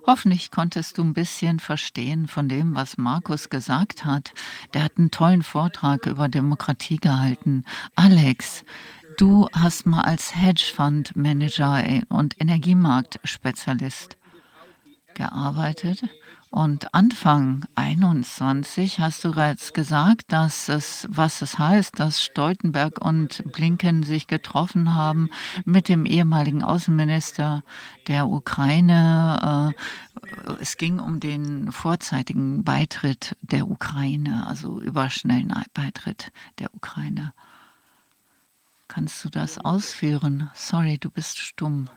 Hoffentlich 0.06 0.50
konntest 0.50 0.98
du 0.98 1.02
ein 1.02 1.14
bisschen 1.14 1.58
verstehen 1.58 2.28
von 2.28 2.48
dem, 2.48 2.74
was 2.74 2.96
Markus 2.96 3.50
gesagt 3.50 4.04
hat. 4.04 4.32
Der 4.74 4.84
hat 4.84 4.98
einen 4.98 5.10
tollen 5.10 5.42
Vortrag 5.42 6.06
über 6.06 6.28
Demokratie 6.28 6.98
gehalten. 6.98 7.64
Alex, 7.94 8.64
du 9.18 9.48
hast 9.52 9.86
mal 9.86 10.02
als 10.02 10.36
Hedgefondsmanager 10.36 11.82
und 12.08 12.40
Energiemarktspezialist 12.40 14.16
gearbeitet. 15.14 16.04
Und 16.50 16.94
Anfang 16.94 17.66
21 17.74 19.00
hast 19.00 19.24
du 19.24 19.32
bereits 19.32 19.72
gesagt, 19.72 20.32
dass 20.32 20.68
es, 20.68 21.06
was 21.10 21.42
es 21.42 21.58
heißt, 21.58 21.98
dass 21.98 22.22
Stoltenberg 22.22 23.04
und 23.04 23.42
Blinken 23.52 24.04
sich 24.04 24.26
getroffen 24.26 24.94
haben 24.94 25.28
mit 25.64 25.88
dem 25.88 26.06
ehemaligen 26.06 26.62
Außenminister 26.62 27.62
der 28.06 28.28
Ukraine. 28.28 29.74
Äh, 29.74 30.56
es 30.60 30.76
ging 30.76 30.98
um 31.00 31.20
den 31.20 31.72
vorzeitigen 31.72 32.64
Beitritt 32.64 33.36
der 33.42 33.68
Ukraine, 33.68 34.46
also 34.46 34.80
überschnellen 34.80 35.52
Beitritt 35.74 36.32
der 36.58 36.74
Ukraine. 36.74 37.34
Kannst 38.88 39.24
du 39.24 39.28
das 39.28 39.58
ausführen? 39.58 40.50
Sorry, 40.54 40.96
du 40.96 41.10
bist 41.10 41.38
stumm. 41.38 41.90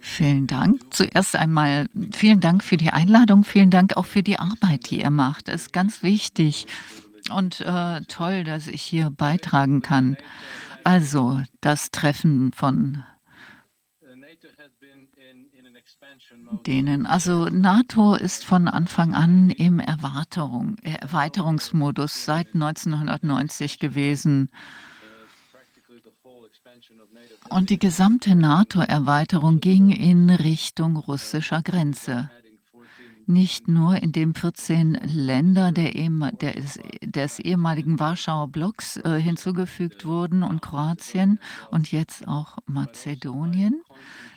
Vielen 0.00 0.46
Dank. 0.46 0.94
Zuerst 0.94 1.36
einmal 1.36 1.88
vielen 2.12 2.40
Dank 2.40 2.64
für 2.64 2.76
die 2.76 2.90
Einladung, 2.90 3.44
vielen 3.44 3.70
Dank 3.70 3.96
auch 3.96 4.06
für 4.06 4.22
die 4.22 4.38
Arbeit, 4.38 4.90
die 4.90 5.00
ihr 5.00 5.10
macht. 5.10 5.48
Das 5.48 5.62
ist 5.62 5.72
ganz 5.72 6.02
wichtig 6.02 6.66
und 7.30 7.60
äh, 7.60 8.00
toll, 8.02 8.44
dass 8.44 8.66
ich 8.66 8.82
hier 8.82 9.10
beitragen 9.10 9.82
kann. 9.82 10.16
Also 10.84 11.42
das 11.60 11.90
Treffen 11.90 12.52
von 12.52 13.04
denen. 16.66 17.06
Also 17.06 17.46
NATO 17.46 18.14
ist 18.14 18.44
von 18.44 18.68
Anfang 18.68 19.14
an 19.14 19.50
im 19.50 19.78
Erweiterung, 19.80 20.78
Erweiterungsmodus 20.78 22.24
seit 22.24 22.54
1990 22.54 23.78
gewesen. 23.78 24.50
Und 27.50 27.70
die 27.70 27.80
gesamte 27.80 28.36
NATO-Erweiterung 28.36 29.58
ging 29.58 29.90
in 29.90 30.30
Richtung 30.30 30.96
russischer 30.96 31.62
Grenze. 31.62 32.30
Nicht 33.26 33.66
nur 33.66 33.96
indem 34.02 34.34
14 34.34 34.94
Länder 35.04 35.72
der, 35.72 35.92
der, 35.92 36.54
des 37.02 37.38
ehemaligen 37.40 37.98
Warschauer 37.98 38.48
Blocks 38.48 38.98
äh, 38.98 39.20
hinzugefügt 39.20 40.04
wurden 40.04 40.44
und 40.44 40.62
Kroatien 40.62 41.40
und 41.70 41.90
jetzt 41.90 42.26
auch 42.28 42.58
Mazedonien, 42.66 43.82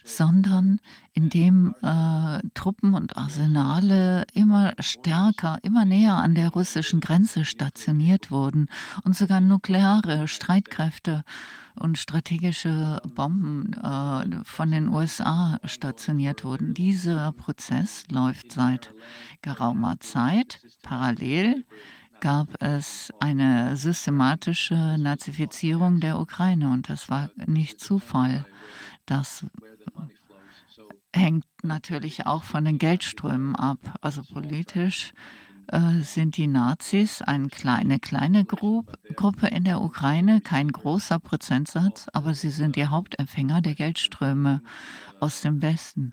sondern 0.04 0.80
indem 1.14 1.76
äh, 1.82 2.40
Truppen 2.56 2.96
und 2.96 3.16
Arsenale 3.16 4.26
immer 4.34 4.74
stärker, 4.80 5.60
immer 5.62 5.86
näher 5.86 6.16
an 6.16 6.34
der 6.34 6.50
russischen 6.50 7.00
Grenze 7.00 7.46
stationiert 7.46 8.32
wurden 8.32 8.70
und 9.04 9.16
sogar 9.16 9.40
nukleare 9.40 10.28
Streitkräfte 10.28 11.24
und 11.76 11.98
strategische 11.98 13.02
Bomben 13.16 13.74
äh, 13.74 14.44
von 14.44 14.72
den 14.72 14.90
USA 14.90 15.60
stationiert 15.66 16.44
wurden. 16.44 16.74
Dieser 16.74 17.32
Prozess 17.32 18.06
läuft 18.10 18.52
seit 18.52 18.94
geraumer 19.42 20.00
Zeit. 20.00 20.60
Parallel 20.82 21.66
gab 22.20 22.62
es 22.62 23.12
eine 23.20 23.76
systematische 23.76 24.98
Nazifizierung 24.98 26.00
der 26.00 26.20
Ukraine 26.20 26.70
und 26.70 26.90
das 26.90 27.10
war 27.10 27.30
nicht 27.48 27.80
Zufall. 27.80 28.46
Das 29.06 29.46
hängt 31.14 31.46
natürlich 31.64 32.26
auch 32.26 32.44
von 32.44 32.66
den 32.66 32.78
Geldströmen 32.78 33.56
ab. 33.56 33.80
Also 34.02 34.24
politisch 34.24 35.14
sind 36.02 36.38
die 36.38 36.48
Nazis 36.48 37.22
eine 37.22 37.50
kleine, 37.50 38.00
kleine 38.00 38.46
Gru 38.46 38.84
Gruppe 39.16 39.48
in 39.48 39.64
der 39.64 39.82
Ukraine, 39.82 40.42
kein 40.42 40.72
großer 40.72 41.20
Prozentsatz, 41.20 42.08
aber 42.14 42.34
sie 42.34 42.50
sind 42.50 42.76
die 42.76 42.88
Hauptempfänger 42.88 43.62
der 43.62 43.76
Geldströme 43.76 44.62
aus 45.20 45.42
dem 45.42 45.62
Westen. 45.62 46.12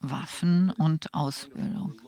Waffen 0.00 0.70
und 0.70 1.14
Ausbildung. 1.14 2.00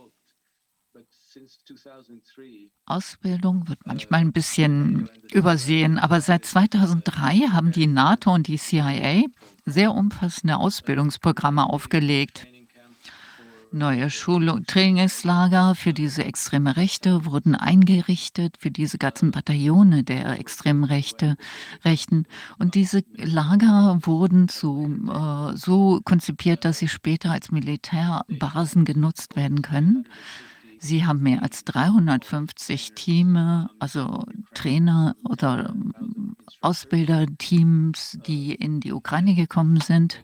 Ausbildung 2.86 3.69
wird 3.69 3.86
manchmal 3.86 4.20
ein 4.20 4.32
bisschen 4.32 5.09
übersehen, 5.32 5.98
aber 5.98 6.20
seit 6.20 6.44
2003 6.44 7.51
haben 7.52 7.70
die 7.70 7.86
NATO 7.86 8.35
und 8.35 8.48
die 8.48 8.59
CIA 8.59 9.24
sehr 9.65 9.93
umfassende 9.93 10.57
Ausbildungsprogramme 10.57 11.65
aufgelegt. 11.65 12.47
Neue 13.73 14.11
Schul 14.11 14.65
Trainingslager 14.66 15.77
für 15.77 15.93
diese 15.93 16.24
extreme 16.24 16.77
Rechte 16.77 17.24
wurden 17.24 17.55
eingerichtet, 17.55 18.57
für 18.59 18.73
diese 18.73 18.98
ganzen 18.98 19.31
Bataillone 19.31 20.02
der 20.02 20.40
extremen 20.40 20.82
Rechte, 20.82 21.36
Rechten. 21.85 22.27
Und 22.59 22.74
diese 22.74 23.05
Lager 23.15 24.01
wurden 24.02 24.48
zu, 24.48 24.90
äh, 25.09 25.57
so 25.57 26.01
konzipiert, 26.05 26.65
dass 26.65 26.81
sie 26.81 26.89
später 26.89 27.31
als 27.31 27.52
Militärbasen 27.52 28.85
genutzt 28.85 29.36
werden 29.36 29.62
können. 29.62 30.09
Sie 30.82 31.05
haben 31.05 31.23
mehr 31.23 31.43
als 31.43 31.65
350 31.65 32.93
Teams, 32.94 33.69
also 33.78 34.24
Trainer 34.55 35.15
oder 35.24 35.74
Ausbilderteams, 36.62 38.19
die 38.27 38.55
in 38.55 38.81
die 38.81 38.93
Ukraine 38.93 39.35
gekommen 39.35 39.81
sind. 39.81 40.23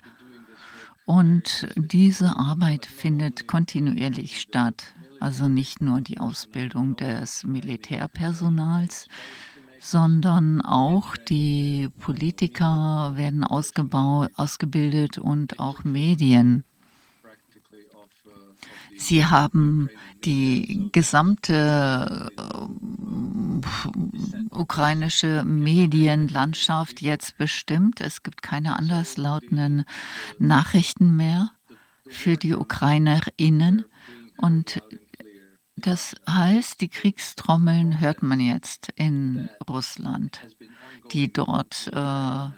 Und 1.04 1.68
diese 1.76 2.36
Arbeit 2.36 2.86
findet 2.86 3.46
kontinuierlich 3.46 4.40
statt. 4.40 4.94
Also 5.20 5.48
nicht 5.48 5.82
nur 5.82 6.00
die 6.00 6.18
Ausbildung 6.18 6.96
des 6.96 7.44
Militärpersonals, 7.44 9.08
sondern 9.78 10.62
auch 10.62 11.16
die 11.16 11.90
Politiker 11.98 13.12
werden 13.14 13.44
ausgebildet 13.44 15.18
und 15.18 15.60
auch 15.60 15.84
Medien. 15.84 16.64
Sie 18.96 19.24
haben 19.24 19.90
die 20.24 20.88
gesamte 20.92 22.30
äh, 22.36 22.42
ukrainische 24.50 25.44
Medienlandschaft 25.44 27.02
jetzt 27.02 27.36
bestimmt. 27.36 28.00
Es 28.00 28.22
gibt 28.22 28.42
keine 28.42 28.76
anderslautenden 28.76 29.84
Nachrichten 30.38 31.16
mehr 31.16 31.50
für 32.08 32.36
die 32.36 32.54
Ukrainerinnen. 32.54 33.84
Und 34.36 34.82
das 35.76 36.14
heißt, 36.28 36.80
die 36.80 36.88
Kriegstrommeln 36.88 38.00
hört 38.00 38.22
man 38.22 38.40
jetzt 38.40 38.92
in 38.96 39.48
Russland, 39.68 40.40
die 41.12 41.32
dort 41.32 41.90
äh, 41.92 42.48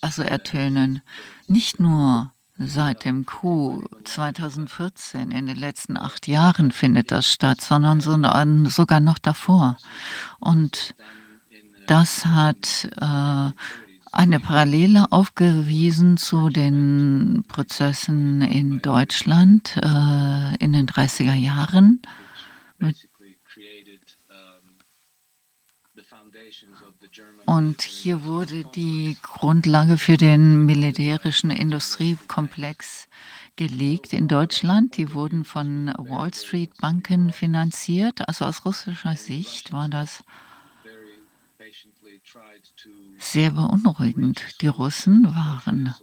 also 0.00 0.22
ertönen. 0.22 1.02
Nicht 1.46 1.80
nur 1.80 2.32
Seit 2.60 3.04
dem 3.04 3.24
Coup 3.24 3.88
2014, 4.02 5.30
in 5.30 5.46
den 5.46 5.56
letzten 5.56 5.96
acht 5.96 6.26
Jahren 6.26 6.72
findet 6.72 7.12
das 7.12 7.32
statt, 7.32 7.60
sondern 7.60 8.00
sogar 8.00 8.98
noch 8.98 9.18
davor. 9.18 9.76
Und 10.40 10.96
das 11.86 12.26
hat 12.26 12.88
äh, 13.00 13.52
eine 14.12 14.40
Parallele 14.40 15.12
aufgewiesen 15.12 16.16
zu 16.16 16.48
den 16.48 17.44
Prozessen 17.46 18.42
in 18.42 18.82
Deutschland 18.82 19.76
äh, 19.76 20.56
in 20.56 20.72
den 20.72 20.88
30er 20.88 21.34
Jahren, 21.34 22.02
mit 22.78 23.07
Und 27.46 27.82
hier 27.82 28.24
wurde 28.24 28.64
die 28.64 29.16
Grundlage 29.22 29.96
für 29.96 30.16
den 30.16 30.66
militärischen 30.66 31.50
Industriekomplex 31.50 33.08
gelegt 33.56 34.12
in 34.12 34.28
Deutschland. 34.28 34.96
Die 34.96 35.14
wurden 35.14 35.44
von 35.44 35.92
Wall 35.96 36.32
Street 36.34 36.76
Banken 36.78 37.32
finanziert. 37.32 38.28
Also 38.28 38.44
aus 38.44 38.64
russischer 38.64 39.16
Sicht 39.16 39.72
war 39.72 39.88
das 39.88 40.22
sehr 43.18 43.50
beunruhigend. 43.50 44.60
Die 44.60 44.68
Russen 44.68 45.24
waren 45.34 45.94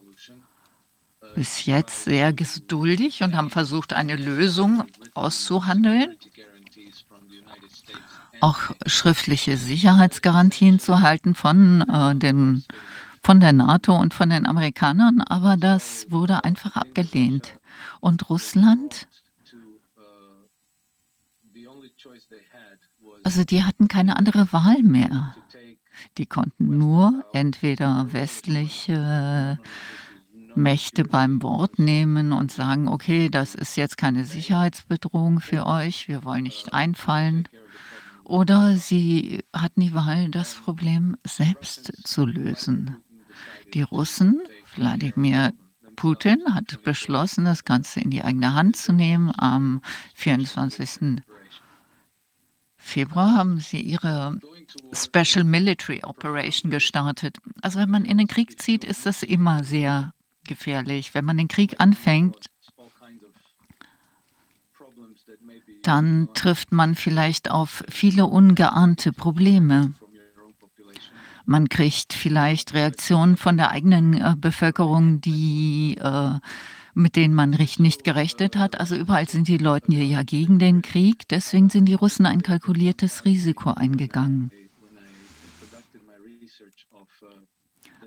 bis 1.36 1.66
jetzt 1.66 2.06
sehr 2.06 2.34
geduldig 2.34 3.22
und 3.22 3.36
haben 3.36 3.50
versucht, 3.50 3.94
eine 3.94 4.16
Lösung 4.16 4.84
auszuhandeln 5.14 6.16
auch 8.46 8.76
schriftliche 8.86 9.58
Sicherheitsgarantien 9.58 10.80
zu 10.80 11.02
halten 11.02 11.34
von, 11.34 11.82
äh, 11.82 12.16
den, 12.16 12.64
von 13.24 13.40
der 13.40 13.54
NATO 13.54 13.98
und 13.98 14.14
von 14.14 14.30
den 14.30 14.46
Amerikanern, 14.46 15.22
aber 15.22 15.58
das 15.58 16.06
wurde 16.12 16.44
einfach 16.44 16.76
abgelehnt. 16.76 17.58
Und 18.02 18.30
Russland, 18.30 19.08
also 23.24 23.44
die 23.44 23.64
hatten 23.64 23.88
keine 23.88 24.16
andere 24.16 24.54
Wahl 24.54 24.84
mehr. 24.84 25.36
Die 26.20 26.28
konnten 26.28 26.78
nur 26.78 27.26
entweder 27.34 28.14
westliche 28.14 29.58
Mächte 30.54 31.04
beim 31.04 31.42
Wort 31.42 31.80
nehmen 31.80 32.32
und 32.32 32.52
sagen, 32.52 32.88
okay, 32.90 33.30
das 33.30 33.56
ist 33.56 33.76
jetzt 33.76 33.98
keine 33.98 34.24
Sicherheitsbedrohung 34.24 35.40
für 35.40 35.66
euch, 35.66 36.08
wir 36.08 36.24
wollen 36.24 36.44
nicht 36.44 36.74
einfallen. 36.74 37.48
Oder 38.26 38.76
sie 38.78 39.44
hatten 39.54 39.82
die 39.82 39.94
Wahl, 39.94 40.30
das 40.30 40.56
Problem 40.56 41.16
selbst 41.26 41.94
zu 42.04 42.26
lösen. 42.26 42.98
Die 43.74 43.84
Russen, 43.84 44.42
Wladimir 44.76 45.54
Putin, 45.96 46.42
hat 46.54 46.84
beschlossen, 46.84 47.46
das 47.46 47.66
Ganze 47.66 48.00
in 48.00 48.10
die 48.10 48.24
eigene 48.24 48.56
Hand 48.56 48.78
zu 48.78 48.94
nehmen. 48.94 49.32
Am 49.38 49.82
24. 50.16 51.22
Februar 52.78 53.36
haben 53.36 53.60
sie 53.60 53.82
ihre 53.82 54.40
Special 54.92 55.44
Military 55.44 56.02
Operation 56.04 56.72
gestartet. 56.72 57.38
Also 57.62 57.80
wenn 57.80 57.92
man 57.92 58.06
in 58.06 58.18
den 58.18 58.28
Krieg 58.28 58.60
zieht, 58.60 58.84
ist 58.84 59.06
das 59.06 59.22
immer 59.22 59.64
sehr 59.64 60.14
gefährlich. 60.48 61.14
Wenn 61.14 61.26
man 61.26 61.38
den 61.38 61.48
Krieg 61.48 61.76
anfängt, 61.80 62.48
dann 65.88 66.30
trifft 66.34 66.72
man 66.72 66.96
vielleicht 66.96 67.52
auf 67.52 67.84
viele 67.90 68.26
ungeahnte 68.26 69.14
Probleme. 69.14 69.94
Man 71.46 71.70
kriegt 71.70 72.14
vielleicht 72.14 72.74
Reaktionen 72.74 73.38
von 73.38 73.58
der 73.58 73.70
eigenen 73.70 74.20
äh, 74.20 74.36
Bevölkerung, 74.36 75.22
die, 75.22 75.96
äh, 76.02 76.40
mit 76.96 77.16
denen 77.16 77.36
man 77.36 77.52
nicht 77.52 78.04
gerechnet 78.04 78.56
hat. 78.56 78.80
Also 78.80 78.96
überall 78.96 79.30
sind 79.30 79.48
die 79.48 79.60
Leute 79.60 79.94
ja 79.94 80.24
gegen 80.24 80.58
den 80.58 80.82
Krieg. 80.82 81.28
Deswegen 81.30 81.70
sind 81.70 81.86
die 81.86 81.94
Russen 81.94 82.26
ein 82.26 82.42
kalkuliertes 82.42 83.26
Risiko 83.26 83.72
eingegangen. 83.72 84.52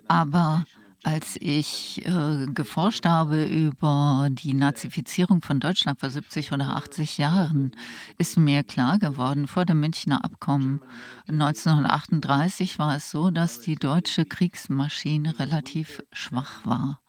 Aber 0.09 0.65
als 1.09 1.39
ich 1.41 2.05
äh, 2.05 2.47
geforscht 2.53 3.07
habe 3.07 3.43
über 3.47 4.29
die 4.31 4.53
Nazifizierung 4.53 5.41
von 5.41 5.59
Deutschland 5.59 5.99
vor 5.99 6.11
70 6.11 6.53
oder 6.53 6.77
80 6.77 7.17
Jahren, 7.17 7.73
ist 8.19 8.37
mir 8.37 8.63
klar 8.63 8.99
geworden, 8.99 9.49
vor 9.49 9.65
dem 9.65 9.81
Münchner 9.81 10.23
Abkommen 10.23 10.83
1938 11.27 12.79
war 12.79 12.97
es 12.97 13.11
so, 13.11 13.31
dass 13.31 13.63
die 13.63 13.77
deutsche 13.77 14.27
Kriegsmaschine 14.27 15.39
relativ 15.39 16.03
schwach 16.13 16.67
war. 16.67 17.01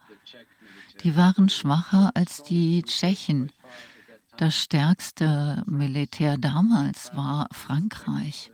Die 1.03 1.17
waren 1.17 1.49
schwacher 1.49 2.11
als 2.13 2.43
die 2.43 2.83
Tschechen. 2.83 3.51
Das 4.37 4.55
stärkste 4.55 5.61
Militär 5.65 6.37
damals 6.37 7.13
war 7.15 7.49
Frankreich. 7.51 8.49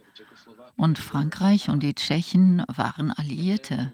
Und 0.75 0.97
Frankreich 0.97 1.69
und 1.69 1.83
die 1.83 1.93
Tschechen 1.93 2.63
waren 2.67 3.11
Alliierte. 3.11 3.93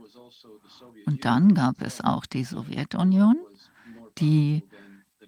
Und 1.12 1.26
dann 1.26 1.54
gab 1.54 1.82
es 1.82 2.00
auch 2.00 2.26
die 2.26 2.46
Sowjetunion, 2.46 3.36
die 4.18 4.64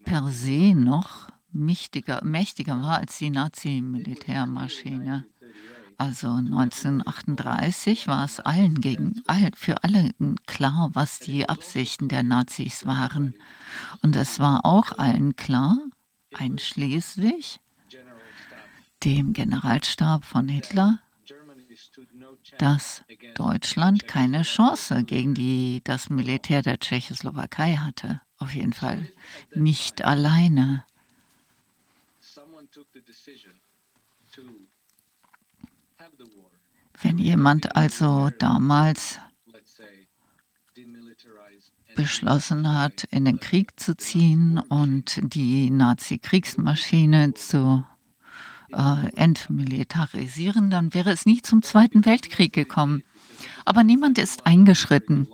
per 0.05 0.29
se 0.29 0.73
noch 0.73 1.27
mächtiger, 1.51 2.23
mächtiger 2.23 2.81
war 2.81 2.99
als 2.99 3.17
die 3.17 3.29
Nazi-Militärmaschine. 3.29 5.25
Also 5.97 6.29
1938 6.29 8.07
war 8.07 8.23
es 8.23 8.39
allen 8.39 8.79
gegen, 8.79 9.23
für 9.57 9.83
alle 9.83 10.11
klar, 10.45 10.89
was 10.93 11.19
die 11.19 11.49
Absichten 11.49 12.07
der 12.07 12.23
Nazis 12.23 12.85
waren. 12.85 13.33
Und 14.01 14.15
es 14.15 14.39
war 14.39 14.65
auch 14.65 14.97
allen 14.97 15.35
klar, 15.35 15.77
einschließlich 16.33 17.59
dem 19.03 19.33
Generalstab 19.33 20.23
von 20.23 20.47
Hitler, 20.47 20.99
dass 22.57 23.03
Deutschland 23.35 24.07
keine 24.07 24.43
Chance 24.43 25.03
gegen 25.03 25.33
die, 25.33 25.81
das 25.83 26.09
Militär 26.09 26.61
der 26.61 26.79
Tschechoslowakei 26.79 27.75
hatte. 27.77 28.21
Auf 28.37 28.53
jeden 28.53 28.73
Fall 28.73 29.11
nicht 29.53 30.03
alleine. 30.03 30.85
Wenn 37.01 37.17
jemand 37.17 37.75
also 37.75 38.29
damals 38.39 39.19
beschlossen 41.95 42.67
hat, 42.73 43.03
in 43.05 43.25
den 43.25 43.39
Krieg 43.39 43.79
zu 43.79 43.95
ziehen 43.95 44.57
und 44.57 45.19
die 45.33 45.69
Nazi-Kriegsmaschine 45.69 47.33
zu 47.33 47.85
äh, 48.73 49.15
entmilitarisieren, 49.15 50.69
dann 50.69 50.93
wäre 50.93 51.11
es 51.11 51.25
nie 51.25 51.41
zum 51.41 51.61
Zweiten 51.61 52.05
Weltkrieg 52.05 52.53
gekommen. 52.53 53.03
Aber 53.65 53.83
niemand 53.83 54.17
ist 54.17 54.45
eingeschritten. 54.45 55.27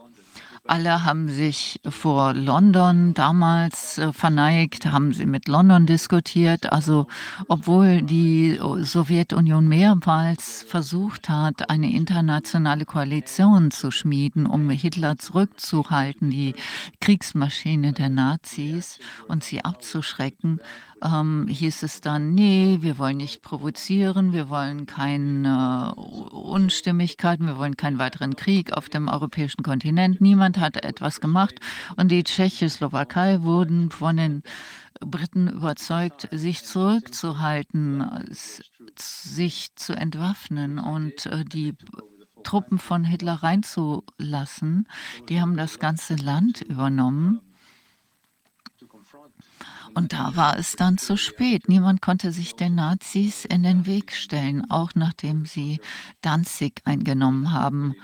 Alle 0.69 1.03
haben 1.03 1.29
sich 1.29 1.81
vor 1.89 2.35
London 2.35 3.15
damals 3.15 3.97
äh, 3.97 4.13
verneigt, 4.13 4.85
haben 4.85 5.13
sie 5.13 5.25
mit 5.25 5.47
London 5.47 5.87
diskutiert. 5.87 6.71
Also 6.71 7.07
obwohl 7.47 8.03
die 8.03 8.59
Sowjetunion 8.81 9.67
mehrmals 9.67 10.63
versucht 10.69 11.27
hat, 11.27 11.71
eine 11.71 11.91
internationale 11.91 12.85
Koalition 12.85 13.71
zu 13.71 13.89
schmieden, 13.89 14.45
um 14.45 14.69
Hitler 14.69 15.17
zurückzuhalten, 15.17 16.29
die 16.29 16.53
Kriegsmaschine 17.01 17.93
der 17.93 18.09
Nazis 18.09 18.99
und 19.27 19.43
sie 19.43 19.65
abzuschrecken, 19.65 20.59
ähm, 21.03 21.47
hieß 21.47 21.83
es 21.83 22.01
dann, 22.01 22.33
nee, 22.33 22.79
wir 22.81 22.97
wollen 22.97 23.17
nicht 23.17 23.41
provozieren, 23.41 24.33
wir 24.33 24.49
wollen 24.49 24.85
keine 24.85 25.93
Unstimmigkeiten, 25.95 27.47
wir 27.47 27.57
wollen 27.57 27.77
keinen 27.77 27.99
weiteren 27.99 28.35
Krieg 28.35 28.73
auf 28.73 28.89
dem 28.89 29.07
europäischen 29.07 29.63
Kontinent. 29.63 30.21
Niemand 30.21 30.57
hat 30.57 30.83
etwas 30.83 31.21
gemacht 31.21 31.59
und 31.95 32.09
die 32.09 32.23
Tschechoslowakei 32.23 33.41
wurden 33.41 33.91
von 33.91 34.17
den 34.17 34.43
Briten 34.99 35.47
überzeugt, 35.47 36.27
sich 36.31 36.65
zurückzuhalten, 36.65 38.05
sich 38.97 39.75
zu 39.75 39.93
entwaffnen 39.93 40.77
und 40.79 41.25
äh, 41.27 41.45
die 41.45 41.75
Truppen 42.43 42.79
von 42.79 43.03
Hitler 43.03 43.35
reinzulassen. 43.43 44.87
Die 45.29 45.41
haben 45.41 45.57
das 45.57 45.79
ganze 45.79 46.15
Land 46.15 46.61
übernommen. 46.61 47.41
Und 49.93 50.13
da 50.13 50.35
war 50.35 50.57
es 50.57 50.75
dann 50.75 50.97
zu 50.97 51.17
spät. 51.17 51.67
Niemand 51.67 52.01
konnte 52.01 52.31
sich 52.31 52.55
den 52.55 52.75
Nazis 52.75 53.45
in 53.45 53.63
den 53.63 53.85
Weg 53.85 54.13
stellen, 54.13 54.69
auch 54.69 54.91
nachdem 54.95 55.45
sie 55.45 55.79
Danzig 56.21 56.81
eingenommen 56.85 57.51
haben 57.51 57.95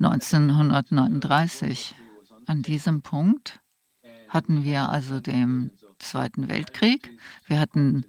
1939. 0.00 1.94
An 2.46 2.62
diesem 2.62 3.02
Punkt 3.02 3.60
hatten 4.28 4.64
wir 4.64 4.88
also 4.88 5.20
den 5.20 5.70
Zweiten 5.98 6.48
Weltkrieg. 6.48 7.10
Wir 7.46 7.58
hatten 7.60 8.04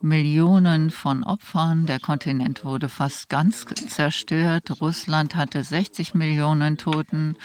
Millionen 0.00 0.90
von 0.90 1.24
Opfern. 1.24 1.86
Der 1.86 2.00
Kontinent 2.00 2.64
wurde 2.64 2.88
fast 2.88 3.28
ganz 3.28 3.64
zerstört. 3.88 4.80
Russland 4.80 5.34
hatte 5.34 5.64
60 5.64 6.14
Millionen 6.14 6.76
Toten, 6.76 7.36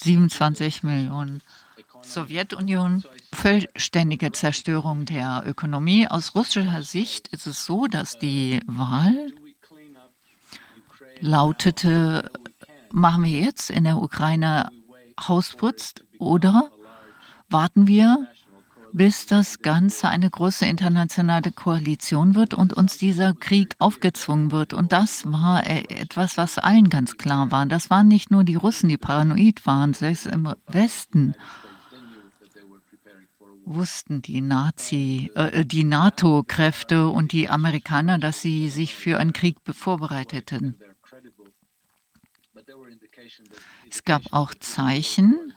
27 0.00 0.82
Millionen. 0.82 1.42
Sowjetunion, 2.08 3.04
vollständige 3.34 4.32
Zerstörung 4.32 5.04
der 5.04 5.42
Ökonomie. 5.46 6.08
Aus 6.08 6.34
russischer 6.34 6.82
Sicht 6.82 7.28
ist 7.28 7.46
es 7.46 7.64
so, 7.64 7.86
dass 7.86 8.18
die 8.18 8.60
Wahl 8.66 9.32
lautete, 11.20 12.30
machen 12.90 13.24
wir 13.24 13.40
jetzt 13.40 13.70
in 13.70 13.84
der 13.84 13.98
Ukraine 13.98 14.70
Hausputz 15.20 15.94
oder 16.18 16.70
warten 17.50 17.86
wir, 17.86 18.28
bis 18.92 19.26
das 19.26 19.60
Ganze 19.60 20.08
eine 20.08 20.30
große 20.30 20.64
internationale 20.64 21.52
Koalition 21.52 22.34
wird 22.34 22.54
und 22.54 22.72
uns 22.72 22.96
dieser 22.96 23.34
Krieg 23.34 23.74
aufgezwungen 23.78 24.50
wird. 24.50 24.72
Und 24.72 24.92
das 24.92 25.30
war 25.30 25.66
e-, 25.66 25.84
etwas, 25.88 26.38
was 26.38 26.58
allen 26.58 26.88
ganz 26.88 27.18
klar 27.18 27.50
war. 27.50 27.66
Das 27.66 27.90
waren 27.90 28.08
nicht 28.08 28.30
nur 28.30 28.44
die 28.44 28.54
Russen, 28.54 28.88
die 28.88 28.96
paranoid 28.96 29.66
waren, 29.66 29.92
selbst 29.92 30.26
im 30.26 30.54
Westen 30.66 31.34
wussten 33.74 34.22
die 34.22 34.40
Nazi, 34.40 35.30
äh, 35.34 35.64
die 35.64 35.84
NATO-Kräfte 35.84 37.08
und 37.08 37.32
die 37.32 37.48
Amerikaner, 37.48 38.18
dass 38.18 38.42
sie 38.42 38.70
sich 38.70 38.94
für 38.94 39.18
einen 39.18 39.32
Krieg 39.32 39.56
vorbereiteten. 39.70 40.78
Es 43.90 44.04
gab 44.04 44.22
auch 44.32 44.54
Zeichen 44.54 45.52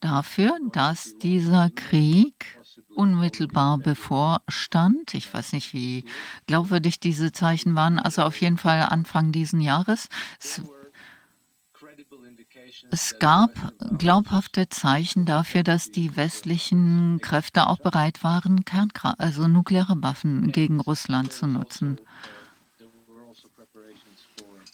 dafür, 0.00 0.58
dass 0.72 1.16
dieser 1.18 1.70
Krieg 1.70 2.58
unmittelbar 2.94 3.78
bevorstand. 3.78 5.14
Ich 5.14 5.32
weiß 5.32 5.52
nicht, 5.52 5.72
wie 5.72 6.04
glaubwürdig 6.46 7.00
diese 7.00 7.32
Zeichen 7.32 7.74
waren. 7.74 7.98
Also 7.98 8.22
auf 8.22 8.40
jeden 8.40 8.58
Fall 8.58 8.80
Anfang 8.80 9.32
diesen 9.32 9.60
Jahres. 9.60 10.08
Es 10.40 10.62
es 12.90 13.18
gab 13.18 13.50
glaubhafte 13.98 14.68
Zeichen 14.68 15.24
dafür, 15.26 15.62
dass 15.62 15.90
die 15.90 16.16
westlichen 16.16 17.20
Kräfte 17.20 17.66
auch 17.66 17.78
bereit 17.78 18.22
waren, 18.24 18.64
Kernkra 18.64 19.14
also 19.18 19.48
nukleare 19.48 20.00
Waffen 20.02 20.52
gegen 20.52 20.80
Russland 20.80 21.32
zu 21.32 21.46
nutzen. 21.46 21.98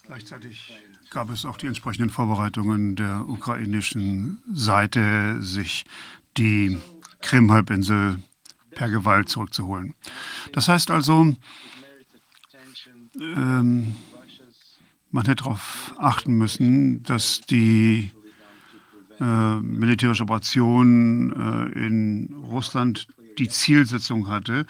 Gleichzeitig 0.04 0.72
gab 1.10 1.30
es 1.30 1.44
auch 1.44 1.56
die 1.56 1.66
entsprechenden 1.66 2.10
Vorbereitungen 2.10 2.96
der 2.96 3.28
ukrainischen 3.28 4.42
Seite, 4.52 5.42
sich 5.42 5.84
die 6.36 6.78
Krim-Halbinsel 7.20 8.22
per 8.70 8.88
Gewalt 8.88 9.28
zurückzuholen. 9.28 9.94
Das 10.52 10.68
heißt 10.68 10.90
also, 10.90 11.36
ähm, 13.20 13.96
man 15.10 15.24
hätte 15.24 15.44
darauf 15.44 15.94
achten 15.98 16.34
müssen, 16.34 17.02
dass 17.02 17.40
die 17.40 18.10
äh, 19.20 19.56
militärische 19.60 20.22
Operation 20.22 21.32
äh, 21.32 21.86
in 21.86 22.34
Russland 22.50 23.06
die 23.38 23.48
Zielsetzung 23.48 24.28
hatte, 24.28 24.66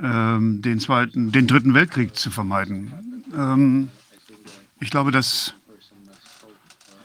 ähm, 0.00 0.62
den 0.62 0.80
zweiten, 0.80 1.32
den 1.32 1.46
dritten 1.46 1.74
Weltkrieg 1.74 2.16
zu 2.16 2.30
vermeiden. 2.30 3.24
Ähm, 3.36 3.88
ich 4.80 4.90
glaube, 4.90 5.10
dass 5.10 5.54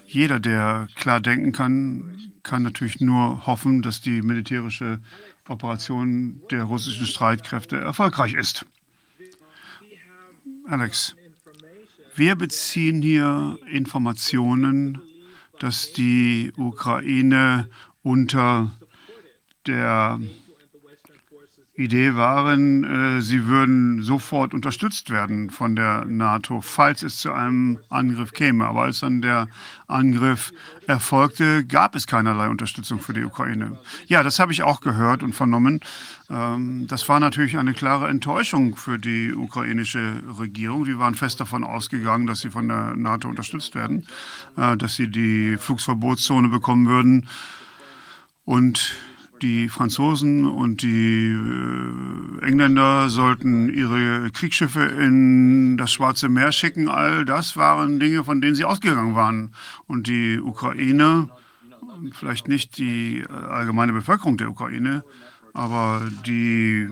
jeder, 0.06 0.40
der 0.40 0.88
klar 0.96 1.20
denken 1.20 1.52
kann, 1.52 2.32
kann 2.44 2.64
natürlich 2.64 3.02
nur 3.02 3.46
hoffen, 3.46 3.82
dass 3.82 4.02
die 4.02 4.22
militärische 4.22 5.00
Operation 5.48 6.42
der 6.50 6.64
russischen 6.64 7.06
Streitkräfte 7.06 7.78
erfolgreich 7.78 8.34
ist. 8.34 8.66
Alex, 10.66 11.16
wir 12.18 12.36
beziehen 12.36 13.02
hier 13.02 13.60
Informationen, 13.72 15.00
dass 15.60 15.94
die 15.94 16.52
Ukraine 16.58 17.70
unter 18.02 18.72
der 19.68 20.20
Idee 21.78 22.16
waren, 22.16 22.84
äh, 22.84 23.22
sie 23.22 23.46
würden 23.46 24.02
sofort 24.02 24.56
unterstützt 24.56 25.12
werden 25.12 25.52
von 25.52 25.76
der 25.76 26.06
NATO, 26.06 26.62
falls 26.62 27.04
es 27.04 27.20
zu 27.20 27.32
einem 27.32 27.78
Angriff 27.90 28.34
käme. 28.34 28.66
Aber 28.66 28.82
als 28.82 29.02
dann 29.02 29.22
der 29.22 29.48
Angriff 29.88 30.52
erfolgte, 30.88 31.64
gab 31.64 31.96
es 31.96 32.08
keinerlei 32.08 32.50
Unterstützung 32.50 33.00
für 33.00 33.14
die 33.14 33.24
Ukraine. 33.24 33.78
Ja, 34.08 34.24
das 34.24 34.40
habe 34.40 34.52
ich 34.52 34.64
auch 34.64 34.82
gehört 34.82 35.22
und 35.22 35.34
vernommen. 35.34 35.82
Ähm, 36.32 36.88
das 36.88 37.08
war 37.10 37.20
natürlich 37.20 37.60
eine 37.60 37.74
klare 37.74 38.08
Enttäuschung 38.08 38.76
für 38.76 38.98
die 38.98 39.32
ukrainische 39.32 40.24
Regierung. 40.40 40.86
Die 40.86 40.98
waren 40.98 41.14
fest 41.14 41.40
davon 41.40 41.64
ausgegangen, 41.64 42.26
dass 42.26 42.40
sie 42.40 42.50
von 42.50 42.68
der 42.68 42.96
NATO 42.96 43.30
unterstützt 43.30 43.76
werden, 43.76 44.08
äh, 44.58 44.76
dass 44.78 44.96
sie 44.96 45.10
die 45.12 45.58
Flugverbotszone 45.58 46.50
bekommen 46.50 46.88
würden. 46.88 47.30
Und 48.46 48.96
die 49.42 49.70
Franzosen 49.70 50.46
und 50.46 50.82
die 50.82 51.32
äh, 51.32 52.46
Engländer 52.46 53.10
sollten 53.10 53.74
ihre 53.74 54.32
Kriegsschiffe 54.32 54.84
in 54.84 55.78
das 55.78 55.92
Schwarze 55.92 56.30
Meer 56.30 56.52
schicken. 56.52 56.90
All 56.90 57.26
das 57.26 57.58
waren 57.58 58.00
Dinge, 58.00 58.24
von 58.24 58.42
denen 58.42 58.56
sie 58.56 58.66
ausgegangen 58.66 59.16
waren. 59.16 59.54
Und 59.86 60.08
die 60.08 60.40
Ukraine, 60.40 61.30
vielleicht 62.14 62.48
nicht 62.48 62.78
die 62.78 63.20
äh, 63.20 63.32
allgemeine 63.32 63.94
Bevölkerung 63.94 64.38
der 64.38 64.50
Ukraine, 64.50 65.04
aber 65.54 66.08
die 66.26 66.90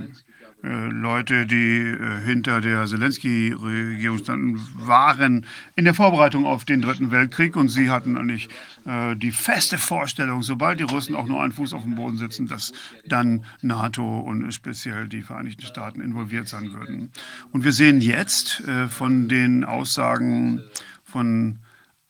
Leute, 0.65 1.45
die 1.45 1.81
äh, 1.81 2.21
hinter 2.25 2.59
der 2.59 2.87
Zelensky-Regierung 2.87 4.17
standen, 4.17 4.67
waren 4.73 5.45
in 5.75 5.85
der 5.85 5.93
Vorbereitung 5.93 6.45
auf 6.45 6.65
den 6.65 6.81
Dritten 6.81 7.11
Weltkrieg 7.11 7.55
und 7.55 7.69
sie 7.69 7.91
hatten 7.91 8.17
eigentlich 8.17 8.49
äh, 8.85 9.15
die 9.15 9.31
feste 9.31 9.77
Vorstellung, 9.77 10.41
sobald 10.41 10.79
die 10.79 10.83
Russen 10.83 11.15
auch 11.15 11.27
nur 11.27 11.43
einen 11.43 11.51
Fuß 11.51 11.73
auf 11.73 11.83
dem 11.83 11.95
Boden 11.95 12.17
sitzen, 12.17 12.47
dass 12.47 12.73
dann 13.05 13.45
NATO 13.61 14.19
und 14.19 14.51
speziell 14.51 15.07
die 15.07 15.21
Vereinigten 15.21 15.65
Staaten 15.65 16.01
involviert 16.01 16.47
sein 16.47 16.73
würden. 16.73 17.11
Und 17.51 17.63
wir 17.63 17.71
sehen 17.71 18.01
jetzt 18.01 18.63
von 18.89 19.27
den 19.27 19.63
Aussagen 19.63 20.61
von 21.03 21.59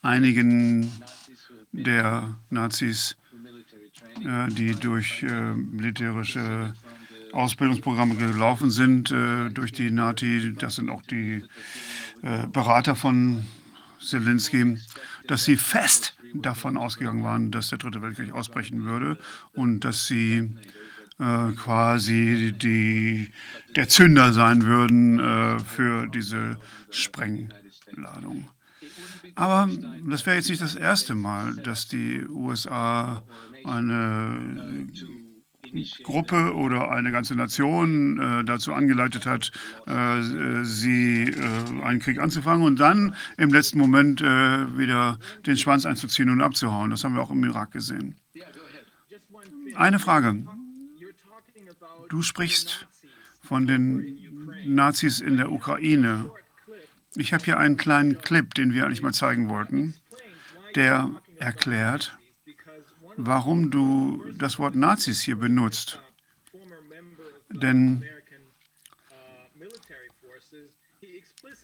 einigen 0.02 0.92
der 1.72 2.36
Nazis, 2.50 3.18
die 4.50 4.76
durch 4.76 5.24
militärische 5.24 6.74
Ausbildungsprogramme 7.36 8.16
gelaufen 8.16 8.72
sind 8.72 9.12
äh, 9.12 9.50
durch 9.50 9.72
die 9.72 9.92
Nati, 9.92 10.54
das 10.58 10.76
sind 10.76 10.90
auch 10.90 11.02
die 11.04 11.44
äh, 12.22 12.48
Berater 12.48 12.96
von 12.96 13.46
Zelensky, 14.00 14.78
dass 15.28 15.46
sie 15.46 15.58
fest 15.58 16.16
davon 16.34 16.78
ausgegangen 16.78 17.24
waren, 17.24 17.52
dass 17.52 17.70
der 17.70 17.78
Dritte 17.78 18.02
Weltkrieg 18.02 18.34
ausbrechen 18.34 18.86
würde 18.86 19.18
und 19.54 19.82
dass 19.82 20.08
sie 20.08 20.50
äh, 21.20 21.52
quasi 21.54 22.54
die, 22.58 23.32
der 23.76 23.88
Zünder 23.88 24.34
sein 24.34 24.64
würden 24.64 25.20
äh, 25.20 25.60
für 25.60 26.08
diese 26.08 26.58
Sprengladung. 26.90 28.50
Aber 29.36 29.70
das 30.10 30.26
wäre 30.26 30.38
jetzt 30.38 30.50
nicht 30.50 30.62
das 30.62 30.76
erste 30.76 31.16
Mal, 31.16 31.56
dass 31.58 31.88
die 31.88 32.26
USA 32.28 33.24
eine 33.66 34.88
Gruppe 36.04 36.54
oder 36.56 36.92
eine 36.92 37.12
ganze 37.12 37.36
Nation 37.36 38.20
äh, 38.20 38.44
dazu 38.44 38.74
angeleitet 38.74 39.26
hat, 39.26 39.52
äh, 39.88 40.64
sie 40.64 41.24
äh, 41.24 41.84
einen 41.84 42.00
Krieg 42.00 42.20
anzufangen 42.20 42.66
und 42.66 42.80
dann 42.80 43.16
im 43.38 43.50
letzten 43.50 43.80
Moment 43.80 44.22
äh, 44.22 44.78
wieder 44.78 45.20
den 45.46 45.58
Schwanz 45.58 45.86
einzuziehen 45.86 46.30
und 46.30 46.42
abzuhauen. 46.42 46.92
Das 46.92 47.04
haben 47.04 47.16
wir 47.16 47.22
auch 47.22 47.32
im 47.32 47.44
Irak 47.44 47.72
gesehen. 47.72 48.16
Eine 49.76 50.00
Frage. 50.00 50.46
Du 52.10 52.22
sprichst 52.22 52.88
von 53.42 53.68
den 53.68 54.18
Nazis 54.66 55.20
in 55.20 55.38
der 55.38 55.52
Ukraine. 55.52 56.32
Ich 57.16 57.34
habe 57.34 57.44
hier 57.44 57.58
einen 57.58 57.78
kleinen 57.78 58.20
Clip, 58.20 58.54
den 58.54 58.74
wir 58.74 58.86
eigentlich 58.86 59.02
mal 59.02 59.14
zeigen 59.14 59.50
wollten, 59.50 59.96
der 60.76 61.12
erklärt, 61.40 62.18
warum 63.18 63.72
du 63.72 64.24
das 64.38 64.60
Wort 64.60 64.76
Nazis 64.76 65.22
hier 65.22 65.36
benutzt. 65.36 66.02
Denn 67.50 68.04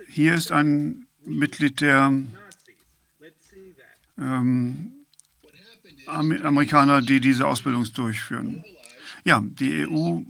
hier 0.07 0.35
ist 0.35 0.51
ein 0.51 1.07
Mitglied 1.25 1.81
der 1.81 2.13
ähm, 4.17 4.93
Amerikaner, 6.07 7.01
die 7.01 7.19
diese 7.19 7.47
Ausbildung 7.47 7.85
durchführen. 7.93 8.63
Ja, 9.23 9.41
die 9.43 9.87
EU 9.87 10.21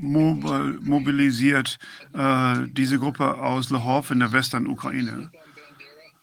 mobilisiert 0.00 1.78
äh, 2.12 2.66
diese 2.68 2.98
Gruppe 2.98 3.38
aus 3.38 3.70
Lhov 3.70 4.10
in 4.10 4.20
der 4.20 4.32
Western-Ukraine. 4.32 5.30
Äh, 5.32 5.47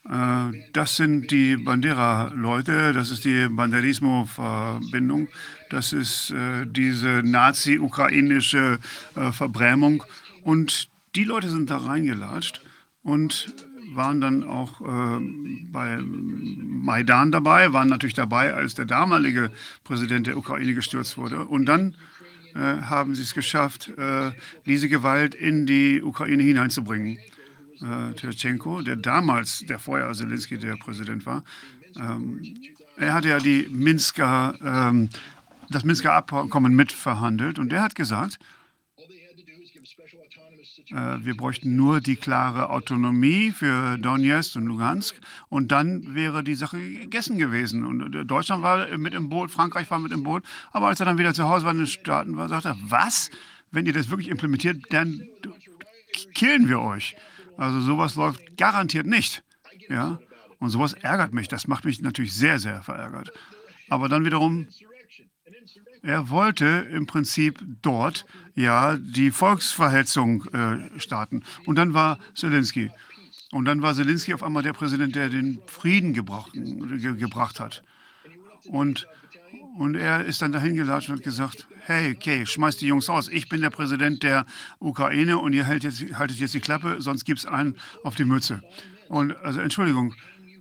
das 0.08 0.98
sind 0.98 1.32
die 1.32 1.58
Bandera-Leute, 1.58 2.94
das 2.94 3.10
ist 3.10 3.26
die 3.26 3.48
Banderismo-Verbindung, 3.50 5.30
das 5.70 5.94
ist 5.94 6.30
äh, 6.32 6.66
diese 6.68 7.22
nazi-ukrainische 7.24 8.80
äh, 9.16 9.32
Verbrämung. 9.32 10.04
Und 10.44 10.90
die 11.16 11.24
Leute 11.24 11.50
sind 11.50 11.70
da 11.70 11.78
reingelatscht 11.78 12.62
und 13.02 13.54
waren 13.94 14.22
dann 14.22 14.44
auch 14.44 14.82
äh, 14.82 15.20
bei 15.72 15.98
Maidan 16.02 17.32
dabei, 17.32 17.74
waren 17.74 17.90
natürlich 17.90 18.14
dabei, 18.14 18.54
als 18.54 18.76
der 18.76 18.86
damalige 18.86 19.52
Präsident 19.84 20.28
der 20.28 20.38
Ukraine 20.38 20.74
gestürzt 20.74 21.18
wurde. 21.18 21.46
Und 21.46 21.66
dann 21.66 21.96
äh, 22.54 22.60
haben 22.60 23.16
sie 23.16 23.24
es 23.24 23.34
geschafft, 23.34 23.92
äh, 23.98 24.32
diese 24.66 24.90
Gewalt 24.90 25.34
in 25.36 25.66
die 25.66 26.02
Ukraine 26.02 26.44
hineinzubringen. 26.44 27.18
Äh, 27.86 28.14
Tschetschenko, 28.16 28.82
der 28.82 28.96
damals, 28.96 29.60
der 29.60 29.78
vorher 29.78 30.12
Zelensky 30.14 30.58
der 30.58 30.76
Präsident 30.76 31.26
war, 31.26 31.44
ähm, 31.96 32.42
er 32.98 33.14
hatte 33.14 33.30
ja 33.30 33.40
die 33.40 33.68
Minsker, 33.70 34.56
ähm, 34.64 35.10
das 35.70 35.84
Minsker 35.84 36.14
Abkommen 36.14 36.76
mitverhandelt 36.76 37.60
und 37.60 37.70
der 37.72 37.84
hat 37.84 37.94
gesagt, 37.94 38.40
äh, 40.90 40.96
wir 40.96 41.38
bräuchten 41.38 41.76
nur 41.76 42.02
die 42.02 42.16
klare 42.16 42.72
Autonomie 42.72 43.52
für 43.52 44.00
Donetsk 44.00 44.56
und 44.56 44.66
Lugansk 44.66 45.16
und 45.50 45.72
dann 45.72 46.16
wäre 46.16 46.44
die 46.44 46.56
Sache 46.56 46.80
gegessen 46.80 47.38
gewesen. 47.38 47.86
Und 47.86 48.16
äh, 48.16 48.26
Deutschland 48.26 48.64
war 48.64 48.98
mit 48.98 49.14
im 49.14 49.30
Boot, 49.30 49.52
Frankreich 49.52 49.92
war 49.92 50.00
mit 50.00 50.12
im 50.12 50.24
Boot, 50.24 50.44
aber 50.72 50.88
als 50.88 51.00
er 51.00 51.06
dann 51.06 51.20
wieder 51.20 51.36
zu 51.36 51.48
Hause 51.48 51.66
war 51.66 51.72
in 51.72 51.80
den 51.80 51.88
Staaten 51.88 52.36
war, 52.36 52.50
sagte 52.50 52.70
er, 52.70 52.78
was? 52.82 53.30
Wenn 53.72 53.86
ihr 53.86 53.94
das 53.94 54.10
wirklich 54.10 54.30
implementiert, 54.30 54.82
dann 54.90 55.28
killen 56.34 56.68
wir 56.68 56.80
euch. 56.80 57.16
Also 57.58 57.82
sowas 57.82 58.16
läuft 58.16 58.58
garantiert 58.58 59.06
nicht. 59.06 59.44
Ja? 59.90 60.20
Und 60.60 60.70
sowas 60.70 60.94
ärgert 60.94 61.34
mich. 61.34 61.48
Das 61.48 61.68
macht 61.68 61.86
mich 61.86 62.02
natürlich 62.02 62.34
sehr, 62.34 62.60
sehr 62.60 62.82
verärgert. 62.84 63.32
Aber 63.90 64.10
dann 64.10 64.26
wiederum 64.26 64.68
er 66.06 66.30
wollte 66.30 66.88
im 66.92 67.08
Prinzip 67.08 67.60
dort 67.82 68.26
ja 68.54 68.96
die 68.96 69.32
Volksverhetzung 69.32 70.46
äh, 70.54 71.00
starten. 71.00 71.44
Und 71.66 71.78
dann 71.78 71.96
war 71.96 72.20
Zelensky. 72.36 72.92
Und 73.52 73.66
dann 73.66 73.82
war 73.82 73.96
Zelensky 73.96 74.34
auf 74.34 74.44
einmal 74.44 74.62
der 74.62 74.74
Präsident, 74.74 75.16
der 75.16 75.30
den 75.30 75.62
Frieden 75.66 76.14
gebracht, 76.14 76.52
ge, 76.54 77.16
gebracht 77.16 77.60
hat. 77.60 77.84
Und, 78.66 79.08
und 79.78 79.96
er 79.96 80.26
ist 80.26 80.42
dann 80.44 80.52
dahin 80.52 80.76
gelatscht 80.76 81.10
und 81.10 81.18
hat 81.18 81.24
gesagt, 81.24 81.68
hey, 81.86 82.16
okay, 82.16 82.46
schmeißt 82.46 82.82
die 82.82 82.88
Jungs 82.88 83.10
aus. 83.10 83.28
Ich 83.30 83.48
bin 83.48 83.62
der 83.62 83.70
Präsident 83.70 84.24
der 84.24 84.46
Ukraine 84.80 85.38
und 85.38 85.54
ihr 85.54 85.68
haltet 85.68 86.00
jetzt, 86.00 86.18
haltet 86.18 86.38
jetzt 86.38 86.54
die 86.54 86.60
Klappe, 86.60 86.98
sonst 87.00 87.26
gibt 87.26 87.40
es 87.40 87.46
einen 87.46 87.76
auf 88.04 88.16
die 88.16 88.26
Mütze. 88.26 88.62
Und 89.08 89.38
also 89.38 89.60
Entschuldigung, 89.62 90.16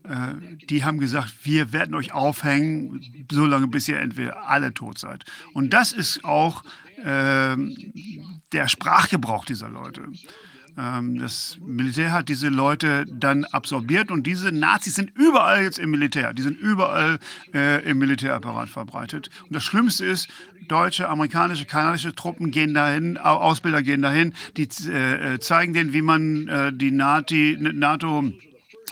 äh, 0.05 0.35
die 0.69 0.85
haben 0.85 0.99
gesagt, 0.99 1.33
wir 1.43 1.73
werden 1.73 1.95
euch 1.95 2.13
aufhängen, 2.13 3.27
solange 3.33 3.69
bis 3.69 3.89
ihr 3.89 4.01
entweder 4.01 4.49
alle 4.49 4.75
tot 4.75 4.99
seid. 4.99 5.25
Und 5.55 5.73
das 5.73 5.93
ist 5.93 6.25
auch 6.25 6.63
äh, 6.99 7.57
der 8.53 8.69
Sprachgebrauch 8.69 9.47
dieser 9.47 9.71
Leute. 9.71 10.03
Ähm, 10.77 11.19
das 11.19 11.59
Militär 11.65 12.13
hat 12.13 12.29
diese 12.29 12.49
Leute 12.49 13.07
dann 13.09 13.45
absorbiert 13.45 14.11
und 14.11 14.27
diese 14.27 14.53
Nazis 14.53 14.95
sind 14.95 15.17
überall 15.17 15.63
jetzt 15.63 15.79
im 15.79 15.91
Militär. 15.91 16.35
Die 16.35 16.43
sind 16.43 16.59
überall 16.59 17.19
äh, 17.53 17.83
im 17.89 17.99
Militärapparat 17.99 18.69
verbreitet. 18.69 19.31
Und 19.45 19.55
das 19.55 19.65
Schlimmste 19.65 20.05
ist, 20.05 20.29
deutsche, 20.69 21.09
amerikanische, 21.09 21.67
kanadische 21.67 22.15
Truppen 22.15 22.51
gehen 22.51 22.75
dahin, 22.75 23.19
Ausbilder 23.19 23.83
gehen 23.83 24.03
dahin, 24.03 24.35
die 24.57 24.69
äh, 24.89 25.39
zeigen 25.39 25.75
denen, 25.75 25.93
wie 25.93 26.03
man 26.03 26.49
äh, 26.49 26.73
die 26.73 26.91
Nati, 26.91 27.57
NATO 27.59 28.33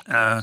äh, 0.06 0.42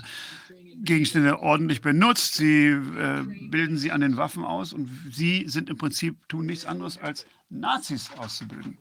Gegenstände 0.82 1.40
ordentlich 1.40 1.82
benutzt. 1.82 2.36
Sie 2.36 2.68
äh, 2.68 3.24
bilden 3.50 3.78
sie 3.78 3.92
an 3.92 4.02
den 4.02 4.18
Waffen 4.18 4.44
aus 4.44 4.74
und 4.74 4.90
sie 5.12 5.46
sind 5.48 5.70
im 5.70 5.78
Prinzip, 5.78 6.16
tun 6.30 6.46
nichts 6.46 6.66
anderes 6.66 6.98
als 6.98 7.26
Nazis 7.50 8.10
auszubilden. 8.18 8.78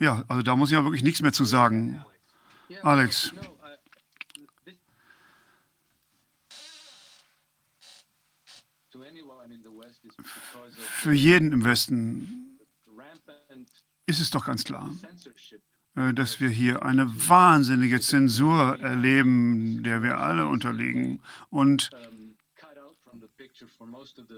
Ja, 0.00 0.24
also 0.28 0.42
da 0.42 0.56
muss 0.56 0.70
ich 0.70 0.74
ja 0.74 0.84
wirklich 0.84 1.02
nichts 1.02 1.22
mehr 1.22 1.32
zu 1.32 1.44
sagen. 1.44 2.04
Alex. 2.82 3.32
Für 10.74 11.12
jeden 11.12 11.52
im 11.52 11.64
Westen 11.64 12.58
ist 14.06 14.20
es 14.20 14.30
doch 14.30 14.46
ganz 14.46 14.64
klar, 14.64 14.90
äh, 15.94 16.12
dass 16.12 16.40
wir 16.40 16.48
hier 16.48 16.84
eine 16.84 17.06
wahnsinnige 17.28 18.00
Zensur 18.00 18.78
erleben, 18.80 19.82
der 19.82 20.02
wir 20.02 20.18
alle 20.18 20.46
unterliegen. 20.46 21.20
Und 21.50 21.90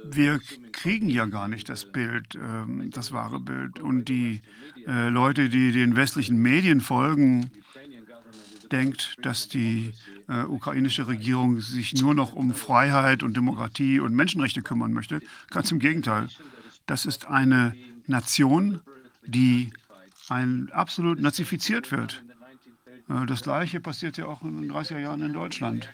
wir 0.04 0.40
kriegen 0.72 1.08
ja 1.08 1.26
gar 1.26 1.48
nicht 1.48 1.68
das 1.68 1.90
Bild, 1.90 2.34
ähm, 2.34 2.90
das 2.90 3.12
wahre 3.12 3.40
Bild. 3.40 3.80
Und 3.80 4.06
die 4.06 4.40
äh, 4.86 5.08
Leute, 5.08 5.48
die 5.48 5.72
den 5.72 5.96
westlichen 5.96 6.38
Medien 6.38 6.80
folgen, 6.80 7.50
denkt, 8.70 9.16
dass 9.22 9.48
die 9.48 9.92
äh, 10.28 10.42
ukrainische 10.42 11.06
Regierung 11.06 11.60
sich 11.60 11.94
nur 12.00 12.14
noch 12.14 12.34
um 12.34 12.54
Freiheit 12.54 13.22
und 13.22 13.36
Demokratie 13.36 14.00
und 14.00 14.14
Menschenrechte 14.14 14.62
kümmern 14.62 14.92
möchte. 14.92 15.20
Ganz 15.50 15.72
im 15.72 15.78
Gegenteil. 15.78 16.28
Das 16.86 17.06
ist 17.06 17.26
eine 17.26 17.74
Nation, 18.06 18.80
die 19.26 19.70
ein, 20.28 20.70
absolut 20.72 21.20
nazifiziert 21.20 21.90
wird. 21.90 22.22
Äh, 23.08 23.26
das 23.26 23.42
Gleiche 23.42 23.80
passiert 23.80 24.16
ja 24.16 24.26
auch 24.26 24.42
in 24.42 24.60
den 24.60 24.70
30er 24.70 24.98
Jahren 24.98 25.22
in 25.22 25.32
Deutschland. 25.32 25.88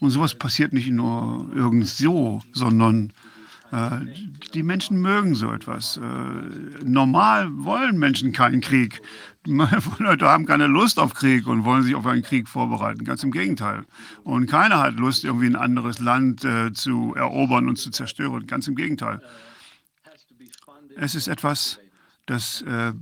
Und 0.00 0.10
sowas 0.10 0.34
passiert 0.34 0.72
nicht 0.72 0.90
nur 0.90 1.50
irgend 1.54 1.86
so, 1.86 2.40
sondern 2.52 3.12
äh, 3.72 4.00
die 4.54 4.62
Menschen 4.62 5.00
mögen 5.00 5.34
so 5.34 5.52
etwas. 5.52 5.96
Äh, 5.96 6.84
normal 6.84 7.48
wollen 7.52 7.98
Menschen 7.98 8.32
keinen 8.32 8.60
Krieg. 8.60 9.02
Leute 9.98 10.28
haben 10.28 10.46
keine 10.46 10.66
Lust 10.66 10.98
auf 10.98 11.14
Krieg 11.14 11.46
und 11.46 11.64
wollen 11.64 11.82
sich 11.82 11.94
auf 11.94 12.06
einen 12.06 12.22
Krieg 12.22 12.48
vorbereiten. 12.48 13.04
Ganz 13.04 13.22
im 13.22 13.30
Gegenteil. 13.30 13.84
Und 14.24 14.46
keiner 14.46 14.78
hat 14.78 14.96
Lust, 14.96 15.24
irgendwie 15.24 15.46
ein 15.46 15.56
anderes 15.56 15.98
Land 15.98 16.44
äh, 16.44 16.72
zu 16.72 17.14
erobern 17.14 17.68
und 17.68 17.76
zu 17.76 17.90
zerstören. 17.90 18.46
Ganz 18.46 18.68
im 18.68 18.74
Gegenteil. 18.74 19.20
Es 20.96 21.14
ist 21.14 21.28
etwas, 21.28 21.78
das 22.26 22.62
äh, 22.62 22.92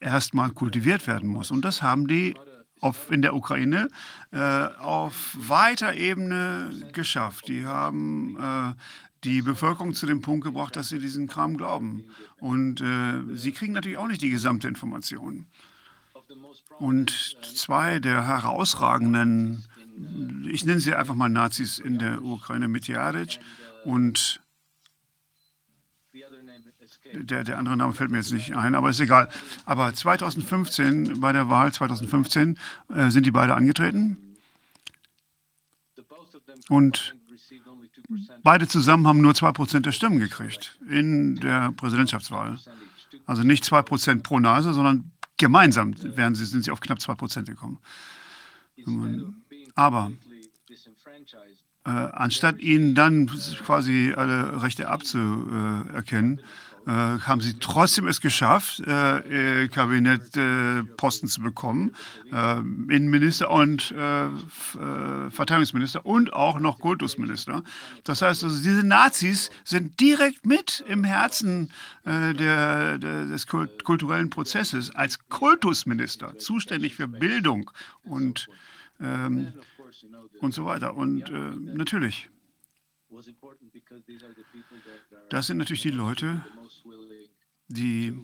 erstmal 0.00 0.50
kultiviert 0.50 1.06
werden 1.06 1.28
muss. 1.28 1.50
Und 1.50 1.64
das 1.64 1.82
haben 1.82 2.06
die 2.06 2.34
auf, 2.80 3.10
in 3.10 3.22
der 3.22 3.34
Ukraine 3.34 3.88
äh, 4.32 4.38
auf 4.38 5.36
weiter 5.36 5.94
Ebene 5.94 6.88
geschafft. 6.92 7.48
Die 7.48 7.66
haben 7.66 8.36
äh, 8.40 8.74
die 9.24 9.42
Bevölkerung 9.42 9.94
zu 9.94 10.06
dem 10.06 10.20
Punkt 10.20 10.44
gebracht, 10.44 10.76
dass 10.76 10.88
sie 10.88 10.98
diesen 10.98 11.26
Kram 11.26 11.56
glauben. 11.56 12.04
Und 12.38 12.80
äh, 12.80 13.36
sie 13.36 13.52
kriegen 13.52 13.72
natürlich 13.72 13.98
auch 13.98 14.06
nicht 14.06 14.22
die 14.22 14.30
gesamte 14.30 14.68
Information. 14.68 15.46
Und 16.78 17.36
zwei 17.54 17.98
der 17.98 18.26
herausragenden, 18.26 19.64
ich 20.50 20.64
nenne 20.64 20.80
sie 20.80 20.94
einfach 20.94 21.14
mal 21.14 21.28
Nazis 21.28 21.78
in 21.78 21.98
der 21.98 22.22
Ukraine, 22.22 22.68
Mitjaric 22.68 23.40
und 23.84 24.42
der, 27.22 27.44
der 27.44 27.58
andere 27.58 27.76
Name 27.76 27.94
fällt 27.94 28.10
mir 28.10 28.18
jetzt 28.18 28.32
nicht 28.32 28.54
ein, 28.56 28.74
aber 28.74 28.90
ist 28.90 29.00
egal. 29.00 29.28
Aber 29.64 29.92
2015, 29.92 31.20
bei 31.20 31.32
der 31.32 31.48
Wahl 31.48 31.72
2015, 31.72 32.58
äh, 32.94 33.10
sind 33.10 33.26
die 33.26 33.30
beide 33.30 33.54
angetreten. 33.54 34.18
Und 36.68 37.14
beide 38.42 38.68
zusammen 38.68 39.06
haben 39.06 39.20
nur 39.20 39.32
2% 39.32 39.80
der 39.80 39.92
Stimmen 39.92 40.18
gekriegt 40.18 40.78
in 40.88 41.36
der 41.36 41.72
Präsidentschaftswahl. 41.72 42.58
Also 43.26 43.42
nicht 43.42 43.64
2% 43.64 44.22
pro 44.22 44.38
Nase, 44.38 44.72
sondern 44.72 45.12
gemeinsam 45.36 45.94
wären 46.16 46.34
sie, 46.34 46.44
sind 46.44 46.64
sie 46.64 46.70
auf 46.70 46.80
knapp 46.80 46.98
2% 46.98 47.44
gekommen. 47.44 47.78
Aber 49.74 50.12
äh, 51.84 51.90
anstatt 51.90 52.58
ihnen 52.58 52.94
dann 52.94 53.26
quasi 53.26 54.12
alle 54.16 54.62
Rechte 54.62 54.88
abzuerkennen, 54.88 56.40
haben 56.90 57.40
sie 57.40 57.58
trotzdem 57.58 58.06
es 58.06 58.20
geschafft, 58.20 58.80
äh, 58.86 59.64
äh, 59.64 59.68
Kabinettposten 59.68 61.28
zu 61.28 61.40
bekommen, 61.40 61.96
äh, 62.32 62.58
Innenminister 62.58 63.50
und 63.50 63.90
äh, 63.90 64.26
äh, 64.26 65.30
Verteidigungsminister 65.30 66.06
und 66.06 66.32
auch 66.32 66.60
noch 66.60 66.78
Kultusminister. 66.78 67.62
Das 68.04 68.22
heißt 68.22 68.44
also, 68.44 68.62
diese 68.62 68.86
Nazis 68.86 69.50
sind 69.64 69.98
direkt 69.98 70.46
mit 70.46 70.84
im 70.86 71.02
Herzen 71.02 71.72
äh, 72.04 72.34
der, 72.34 72.98
der, 72.98 73.26
des 73.26 73.46
kult 73.46 73.82
kulturellen 73.82 74.30
Prozesses 74.30 74.94
als 74.94 75.18
Kultusminister, 75.28 76.38
zuständig 76.38 76.94
für 76.94 77.08
Bildung 77.08 77.70
und, 78.04 78.48
ähm, 79.00 79.52
und 80.40 80.54
so 80.54 80.64
weiter. 80.64 80.96
Und 80.96 81.28
äh, 81.30 81.50
natürlich, 81.56 82.30
das 85.30 85.46
sind 85.46 85.58
natürlich 85.58 85.82
die 85.82 85.90
Leute, 85.90 86.44
die 87.68 88.14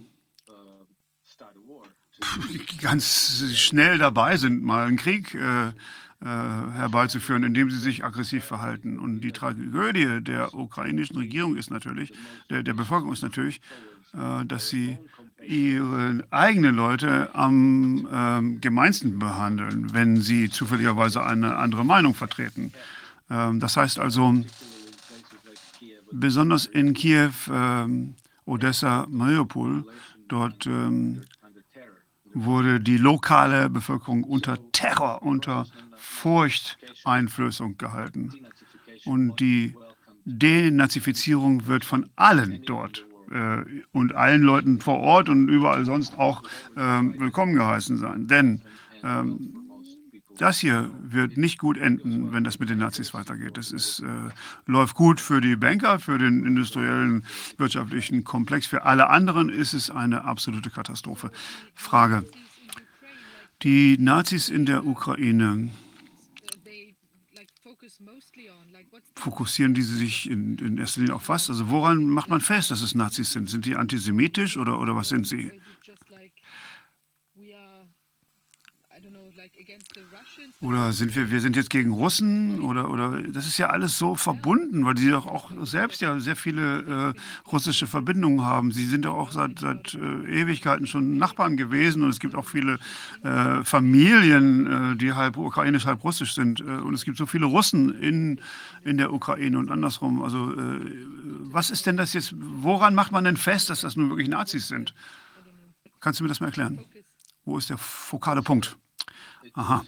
ganz 2.81 3.45
schnell 3.55 3.99
dabei 3.99 4.37
sind, 4.37 4.63
mal 4.63 4.87
einen 4.87 4.97
Krieg 4.97 5.35
äh, 5.35 5.69
äh, 5.69 5.73
herbeizuführen, 6.25 7.43
indem 7.43 7.71
sie 7.71 7.79
sich 7.79 8.05
aggressiv 8.05 8.45
verhalten. 8.45 8.99
Und 8.99 9.23
die 9.23 9.33
Tragödie 9.33 10.21
der 10.23 10.55
ukrainischen 10.55 11.17
Regierung 11.17 11.57
ist 11.57 11.71
natürlich, 11.71 12.13
der, 12.49 12.63
der 12.63 12.75
Bevölkerung 12.75 13.13
ist 13.13 13.23
natürlich, 13.23 13.61
äh, 14.15 14.45
dass 14.45 14.69
sie 14.69 14.99
ihre 15.45 16.25
eigenen 16.31 16.77
Leute 16.77 17.35
am 17.35 18.09
ähm, 18.13 18.61
gemeinsten 18.61 19.19
behandeln, 19.19 19.93
wenn 19.93 20.21
sie 20.21 20.49
zufälligerweise 20.49 21.25
eine 21.25 21.57
andere 21.57 21.85
Meinung 21.85 22.15
vertreten. 22.15 22.73
Ähm, 23.29 23.59
das 23.59 23.77
heißt 23.77 23.99
also, 23.99 24.45
besonders 26.13 26.67
in 26.67 26.95
Kiew, 26.95 27.33
ähm, 27.51 28.15
Odessa, 28.45 29.07
Mariupol, 29.09 29.85
dort 30.29 30.67
ähm, 30.67 31.23
wurde 32.35 32.81
die 32.81 32.97
lokale 32.97 33.69
Bevölkerung 33.69 34.25
unter 34.25 34.59
Terror, 34.73 35.23
unter 35.23 35.67
Furchteinflößung 35.97 37.77
gehalten. 37.77 38.33
Und 39.05 39.41
die 39.41 39.75
Denazifizierung 40.25 41.67
wird 41.67 41.85
von 41.85 42.09
allen 42.17 42.63
dort 42.65 43.05
äh, 43.31 43.65
und 43.93 44.15
allen 44.15 44.43
Leuten 44.43 44.81
vor 44.81 44.99
Ort 44.99 45.29
und 45.29 45.49
überall 45.49 45.85
sonst 45.85 46.19
auch 46.19 46.43
ähm, 46.77 47.15
willkommen 47.19 47.55
geheißen 47.55 47.97
sein. 47.97 48.27
Denn 48.29 48.63
ähm, 49.03 49.62
das 50.39 50.59
hier 50.59 50.91
wird 51.03 51.37
nicht 51.37 51.59
gut 51.59 51.77
enden, 51.77 52.33
wenn 52.33 52.45
das 52.45 52.59
mit 52.59 52.71
den 52.71 52.79
Nazis 52.79 53.15
weitergeht. 53.15 53.57
Das 53.57 53.71
ist, 53.71 54.01
äh, 54.01 54.31
läuft 54.67 54.95
gut 54.95 55.21
für 55.21 55.41
die 55.41 55.57
Banker, 55.57 55.99
für 55.99 56.19
den 56.19 56.45
industriellen, 56.45 57.25
wirtschaftlichen 57.59 58.25
Komplex. 58.25 58.67
Für 58.67 58.85
alle 58.85 59.11
anderen 59.11 59.49
ist 59.49 59.75
es 59.75 59.91
eine 59.91 60.25
absolute 60.25 60.71
Katastrophe. 60.71 61.31
Frage. 61.75 62.25
Die 63.63 63.97
Nazis 63.99 64.49
in 64.49 64.67
der 64.67 64.85
Ukraine, 64.87 65.71
fokussieren 69.15 69.75
die 69.75 69.83
sich 69.83 70.29
in, 70.29 70.59
in 70.59 70.79
erster 70.79 71.01
Linie 71.01 71.15
auf 71.15 71.29
was? 71.29 71.49
Also 71.49 71.71
woran 71.71 72.09
macht 72.09 72.29
man 72.29 72.41
fest, 72.41 72.71
dass 72.71 72.83
es 72.83 72.95
Nazis 72.95 73.33
sind? 73.33 73.49
Sind 73.49 73.65
die 73.65 73.77
antisemitisch 73.77 74.57
oder, 74.57 74.81
oder 74.81 74.97
was 74.97 75.09
sind 75.09 75.27
sie? 75.27 75.53
Oder 80.61 80.93
sind 80.93 81.15
wir, 81.15 81.31
wir 81.31 81.41
sind 81.41 81.57
jetzt 81.57 81.71
gegen 81.71 81.93
Russen 81.93 82.61
oder, 82.61 82.91
oder 82.91 83.23
das 83.23 83.47
ist 83.47 83.59
ja 83.59 83.69
alles 83.69 83.99
so 83.99 84.15
verbunden, 84.15 84.85
weil 84.85 84.95
die 84.95 85.11
doch 85.11 85.27
auch 85.27 85.51
selbst 85.63 86.01
ja 86.01 86.19
sehr 86.21 86.37
viele 86.37 87.15
äh, 87.15 87.51
russische 87.51 87.87
Verbindungen 87.87 88.45
haben. 88.45 88.73
Sie 88.73 88.87
sind 88.87 89.05
ja 89.05 89.11
auch 89.11 89.33
seit, 89.33 89.59
seit 89.59 89.95
äh, 89.95 90.43
Ewigkeiten 90.43 90.87
schon 90.87 91.17
Nachbarn 91.17 91.57
gewesen 91.57 92.03
und 92.03 92.11
es 92.11 92.21
gibt 92.21 92.35
auch 92.35 92.47
viele 92.47 92.79
äh, 93.23 93.63
Familien, 93.65 94.93
äh, 94.93 94.97
die 94.97 95.13
halb 95.13 95.37
ukrainisch, 95.37 95.87
halb 95.87 96.03
russisch 96.05 96.35
sind. 96.35 96.61
Äh, 96.61 96.65
und 96.65 96.95
es 96.95 97.05
gibt 97.05 97.17
so 97.17 97.27
viele 97.27 97.47
Russen 97.47 97.99
in, 98.01 98.41
in 98.85 98.97
der 98.97 99.13
Ukraine 99.13 99.59
und 99.59 99.71
andersrum. 99.71 100.23
Also 100.23 100.53
äh, 100.53 100.81
was 101.25 101.71
ist 101.71 101.87
denn 101.87 101.97
das 101.97 102.13
jetzt, 102.13 102.35
woran 102.37 102.95
macht 102.95 103.13
man 103.13 103.25
denn 103.25 103.37
fest, 103.37 103.71
dass 103.71 103.83
das 103.83 103.97
nun 103.97 104.11
wirklich 104.11 104.29
Nazis 104.29 104.69
sind? 104.69 104.95
Kannst 106.01 106.21
du 106.21 106.25
mir 106.25 106.29
das 106.29 106.41
mal 106.41 106.47
erklären? 106.47 106.85
Wo 107.45 107.59
ist 107.59 107.71
der 107.71 107.79
fokale 107.79 108.43
Punkt? 108.43 108.77
Aha. 109.55 109.85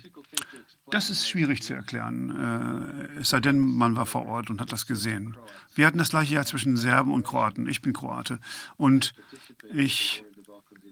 Das 0.91 1.11
ist 1.11 1.29
schwierig 1.29 1.63
zu 1.63 1.75
erklären, 1.75 3.09
äh, 3.17 3.21
es 3.21 3.31
sei 3.31 3.41
denn, 3.41 3.59
man 3.59 3.97
war 3.97 4.07
vor 4.07 4.27
Ort 4.27 4.51
und 4.51 4.61
hat 4.61 4.71
das 4.71 4.87
gesehen. 4.87 5.37
Wir 5.75 5.87
hatten 5.87 5.99
das 5.99 6.11
gleiche 6.11 6.35
Jahr 6.35 6.47
zwischen 6.47 6.77
Serben 6.77 7.13
und 7.13 7.25
Kroaten. 7.25 7.69
Ich 7.69 7.81
bin 7.81 7.93
Kroate 7.93 8.39
und 8.77 9.15
ich 9.73 10.25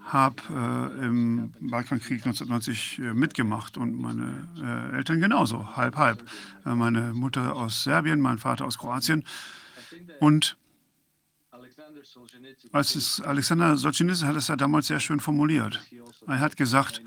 habe 0.04 0.42
äh, 0.50 1.06
im 1.06 1.52
Balkankrieg 1.60 2.26
1990 2.26 2.98
äh, 2.98 3.14
mitgemacht 3.14 3.76
und 3.76 3.94
meine 3.94 4.48
äh, 4.92 4.96
Eltern 4.96 5.20
genauso, 5.20 5.76
halb, 5.76 5.96
halb. 5.96 6.24
Äh, 6.66 6.74
meine 6.74 7.12
Mutter 7.14 7.54
aus 7.54 7.84
Serbien, 7.84 8.20
mein 8.20 8.38
Vater 8.38 8.66
aus 8.66 8.78
Kroatien. 8.78 9.24
Und 10.18 10.56
als 12.72 12.94
es 12.94 13.20
Alexander 13.20 13.76
Solzhenitsyn 13.76 14.28
hat 14.28 14.36
es 14.36 14.48
ja 14.48 14.56
damals 14.56 14.88
sehr 14.88 15.00
schön 15.00 15.20
formuliert. 15.20 15.80
Er 16.26 16.40
hat 16.40 16.56
gesagt, 16.56 17.02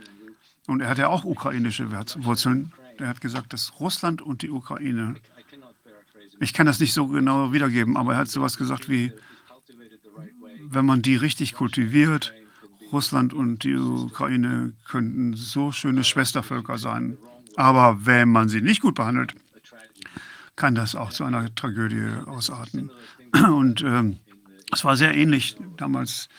und 0.67 0.81
er 0.81 0.89
hat 0.89 0.97
ja 0.97 1.07
auch 1.07 1.23
ukrainische 1.23 1.91
Wurzeln. 1.91 2.73
Er 2.97 3.07
hat 3.07 3.21
gesagt, 3.21 3.53
dass 3.53 3.79
Russland 3.79 4.21
und 4.21 4.41
die 4.41 4.49
Ukraine, 4.49 5.15
ich 6.39 6.53
kann 6.53 6.65
das 6.65 6.79
nicht 6.79 6.93
so 6.93 7.07
genau 7.07 7.53
wiedergeben, 7.53 7.97
aber 7.97 8.13
er 8.13 8.19
hat 8.19 8.29
sowas 8.29 8.57
gesagt 8.57 8.89
wie, 8.89 9.11
wenn 10.67 10.85
man 10.85 11.01
die 11.01 11.15
richtig 11.15 11.53
kultiviert, 11.53 12.33
Russland 12.91 13.33
und 13.33 13.63
die 13.63 13.75
Ukraine 13.75 14.73
könnten 14.87 15.33
so 15.33 15.71
schöne 15.71 16.03
Schwestervölker 16.03 16.77
sein. 16.77 17.17
Aber 17.55 18.05
wenn 18.05 18.29
man 18.29 18.49
sie 18.49 18.61
nicht 18.61 18.81
gut 18.81 18.95
behandelt, 18.95 19.35
kann 20.55 20.75
das 20.75 20.95
auch 20.95 21.11
zu 21.11 21.23
einer 21.23 21.53
Tragödie 21.55 22.25
ausarten. 22.25 22.91
Und 23.33 23.81
ähm, 23.81 24.19
es 24.71 24.85
war 24.85 24.95
sehr 24.95 25.13
ähnlich 25.13 25.57
damals 25.77 26.29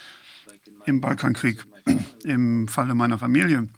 im 0.86 1.00
Balkankrieg, 1.00 1.64
im 2.24 2.68
Falle 2.68 2.94
meiner 2.94 3.18
Familie. 3.18 3.68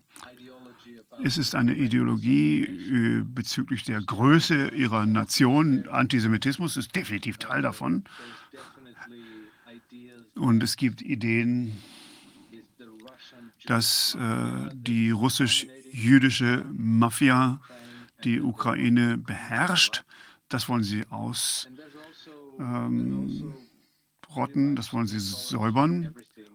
es 1.24 1.38
ist 1.38 1.54
eine 1.54 1.74
Ideologie 1.74 2.64
äh, 2.64 3.22
bezüglich 3.24 3.84
der 3.84 4.00
Größe 4.00 4.68
ihrer 4.68 5.06
Nation. 5.06 5.88
Antisemitismus 5.88 6.76
ist 6.76 6.94
definitiv 6.94 7.38
Teil 7.38 7.62
davon. 7.62 8.04
Und 10.34 10.62
es 10.62 10.76
gibt 10.76 11.02
Ideen, 11.02 11.78
dass 13.66 14.16
äh, 14.16 14.70
die 14.72 15.10
russisch 15.10 15.66
jüdische 15.92 16.64
Mafia 16.72 17.60
die 18.24 18.40
Ukraine 18.40 19.18
beherrscht. 19.18 20.04
Das 20.48 20.68
wollen 20.68 20.82
sie 20.82 21.04
ausrotten, 21.10 21.78
ähm, 22.58 23.54
das 24.76 24.92
wollen 24.92 25.06
sie 25.06 25.20
säubern. 25.20 26.12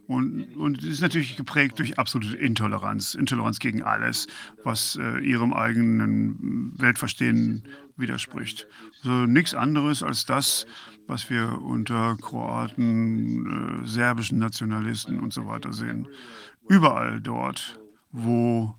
Und, 0.07 0.55
und 0.55 0.84
ist 0.84 1.01
natürlich 1.01 1.35
geprägt 1.35 1.79
durch 1.79 1.99
absolute 1.99 2.38
Intoleranz, 2.38 3.13
Intoleranz 3.13 3.59
gegen 3.59 3.84
alles, 3.84 4.27
was 4.63 4.95
äh, 4.95 5.19
ihrem 5.19 5.53
eigenen 5.53 6.71
Weltverstehen 6.79 7.67
widerspricht. 7.97 8.67
Also 8.99 9.25
nichts 9.25 9.53
anderes 9.53 10.03
als 10.03 10.25
das, 10.25 10.65
was 11.07 11.29
wir 11.29 11.61
unter 11.61 12.15
Kroaten, 12.21 13.84
äh, 13.84 13.88
serbischen 13.88 14.39
Nationalisten 14.39 15.19
und 15.19 15.34
so 15.34 15.45
weiter 15.45 15.73
sehen. 15.73 16.07
Überall 16.69 17.19
dort, 17.19 17.77
wo 18.11 18.75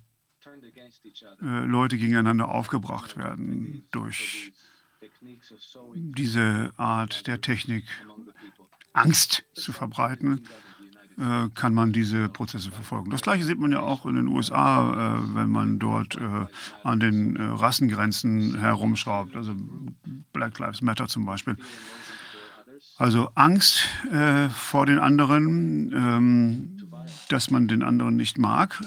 äh, 1.43 1.65
Leute 1.65 1.97
gegeneinander 1.97 2.49
aufgebracht 2.49 3.17
werden 3.17 3.87
durch 3.91 4.51
diese 5.93 6.71
Art 6.77 7.27
der 7.27 7.41
Technik, 7.41 7.85
Angst 8.93 9.43
zu 9.53 9.71
verbreiten, 9.71 10.47
äh, 11.19 11.49
kann 11.53 11.73
man 11.73 11.91
diese 11.91 12.29
Prozesse 12.29 12.71
verfolgen. 12.71 13.09
Das 13.09 13.21
gleiche 13.21 13.43
sieht 13.43 13.59
man 13.59 13.73
ja 13.73 13.81
auch 13.81 14.05
in 14.05 14.15
den 14.15 14.27
USA, 14.27 15.17
äh, 15.17 15.35
wenn 15.35 15.49
man 15.49 15.77
dort 15.77 16.15
äh, 16.15 16.45
an 16.83 16.99
den 17.01 17.35
Rassengrenzen 17.35 18.57
herumschraubt, 18.57 19.35
also 19.35 19.53
Black 20.31 20.57
Lives 20.59 20.81
Matter 20.81 21.07
zum 21.07 21.25
Beispiel. 21.25 21.57
Also 22.97 23.29
Angst 23.35 23.87
vor 24.53 24.85
den 24.85 24.99
anderen, 24.99 25.91
ähm, 25.93 26.89
dass 27.29 27.49
man 27.49 27.67
den 27.69 27.81
anderen 27.81 28.17
nicht 28.17 28.37
mag, 28.37 28.81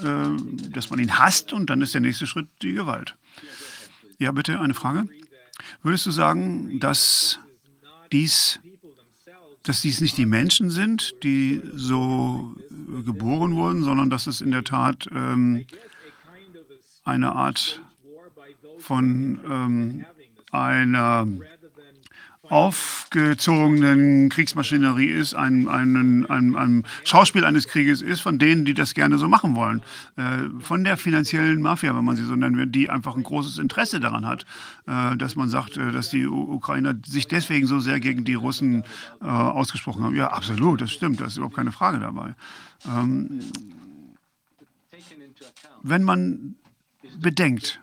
dass 0.71 0.91
man 0.91 0.99
ihn 0.99 1.19
hasst 1.19 1.55
und 1.55 1.71
dann 1.71 1.81
ist 1.81 1.95
der 1.95 2.03
nächste 2.03 2.27
Schritt 2.27 2.49
die 2.61 2.75
Gewalt. 2.75 3.17
Ja, 4.19 4.33
bitte 4.33 4.61
eine 4.61 4.75
Frage. 4.75 5.09
Würdest 5.83 6.05
du 6.05 6.11
sagen, 6.11 6.79
dass 6.79 7.39
dies 8.13 8.61
dass 9.63 9.81
dies 9.83 10.01
nicht 10.01 10.19
die 10.19 10.27
Menschen 10.27 10.71
sind, 10.71 11.15
die 11.23 11.63
so 11.75 12.55
geboren 13.05 13.55
wurden, 13.55 13.83
sondern 13.85 14.11
dass 14.11 14.27
es 14.27 14.41
in 14.41 14.51
der 14.51 14.65
Tat 14.65 15.09
ähm, 15.15 15.67
eine 17.05 17.33
Art 17.33 17.81
von 18.79 19.41
ähm, 19.49 20.05
einer 20.51 21.27
aufgezogenen 22.53 24.29
Kriegsmaschinerie 24.29 25.07
ist, 25.07 25.35
ein, 25.35 25.69
ein, 25.69 26.27
ein, 26.27 26.55
ein, 26.55 26.85
Schauspiel 27.03 27.47
eines 27.47 27.67
Krieges 27.67 28.03
ist, 28.03 28.21
von 28.21 28.39
denen, 28.39 28.67
die 28.67 28.75
das 28.75 28.93
gerne 28.93 29.17
so 29.17 29.27
machen 29.27 29.57
wollen. 29.57 29.81
Äh, 30.17 30.51
von 30.61 30.85
der 30.85 30.99
finanziellen 30.99 31.63
Mafia, 31.63 31.97
wenn 31.97 32.05
man 32.05 32.17
sie 32.17 32.25
so 32.25 32.37
nennen 32.37 32.59
will, 32.59 32.67
die 32.67 32.91
einfach 32.91 33.17
ein 33.17 33.23
großes 33.23 33.57
Interesse 33.57 34.01
daran 34.01 34.27
hat, 34.27 34.45
äh, 34.87 35.17
dass 35.17 35.35
man 35.35 35.49
sagt, 35.49 35.79
äh, 35.79 35.93
dass 35.93 36.11
die 36.11 36.27
Ukrainer 36.27 36.95
sich 37.07 37.27
deswegen 37.27 37.67
so 37.67 37.81
sehr 37.81 38.01
gegen 38.01 38.25
die 38.25 38.35
Russen 38.35 38.85
ausgesprochen 39.21 40.05
haben. 40.05 40.15
Ja, 40.15 40.31
absolut, 40.33 40.83
das 40.83 40.93
stimmt, 40.93 41.23
da 41.23 41.27
ist 41.27 41.39
überhaupt 41.39 41.57
keine 41.57 41.73
Frage 41.73 42.01
dabei. 42.01 42.35
Ähm, 42.87 43.41
wenn 45.83 46.03
man 46.03 46.57
bedenkt, 47.19 47.81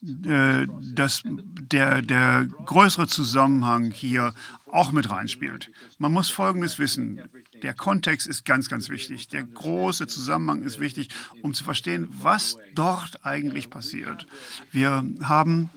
dass 0.00 1.22
der, 1.24 2.02
der 2.02 2.46
größere 2.64 3.08
Zusammenhang 3.08 3.90
hier 3.90 4.34
auch 4.70 4.92
mit 4.92 5.10
reinspielt. 5.10 5.70
Man 5.98 6.12
muss 6.12 6.30
Folgendes 6.30 6.78
wissen. 6.78 7.20
Der 7.62 7.74
Kontext 7.74 8.26
ist 8.26 8.44
ganz, 8.44 8.68
ganz 8.68 8.88
wichtig. 8.88 9.28
Der 9.28 9.42
große 9.42 10.06
Zusammenhang 10.06 10.62
ist 10.62 10.78
wichtig, 10.78 11.08
um 11.42 11.54
zu 11.54 11.64
verstehen, 11.64 12.08
was 12.20 12.58
dort 12.74 13.24
eigentlich 13.24 13.70
passiert. 13.70 14.26
Wir 14.70 15.04
haben 15.22 15.70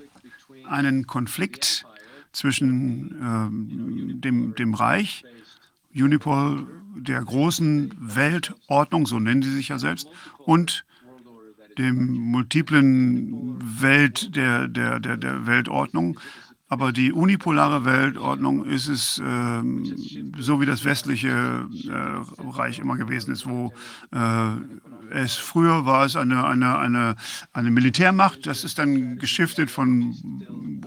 einen 0.67 1.07
Konflikt 1.07 1.85
zwischen 2.31 3.15
ähm, 3.21 4.21
dem, 4.21 4.55
dem 4.55 4.73
Reich, 4.73 5.23
Unipol, 5.93 6.67
der 6.95 7.21
großen 7.21 7.93
Weltordnung, 7.97 9.05
so 9.05 9.19
nennen 9.19 9.41
sie 9.41 9.53
sich 9.53 9.69
ja 9.69 9.79
selbst, 9.79 10.07
und 10.37 10.85
dem 11.77 12.13
multiplen 12.13 13.81
Welt 13.81 14.35
der, 14.35 14.67
der, 14.67 14.99
der, 14.99 15.17
der 15.17 15.45
Weltordnung. 15.45 16.19
Aber 16.71 16.93
die 16.93 17.11
unipolare 17.11 17.83
Weltordnung 17.83 18.63
ist 18.63 18.87
es, 18.87 19.21
ähm, 19.21 19.93
so 20.37 20.61
wie 20.61 20.65
das 20.65 20.85
westliche 20.85 21.67
äh, 21.89 22.49
Reich 22.49 22.79
immer 22.79 22.95
gewesen 22.95 23.33
ist, 23.33 23.45
wo 23.45 23.73
äh, 24.13 24.51
es 25.09 25.35
früher 25.35 25.85
war 25.85 26.05
es 26.05 26.15
eine, 26.15 26.45
eine, 26.45 26.79
eine, 26.79 27.15
eine 27.51 27.71
Militärmacht, 27.71 28.47
das 28.47 28.63
ist 28.63 28.79
dann 28.79 29.17
geschiftet 29.17 29.69
von 29.69 30.15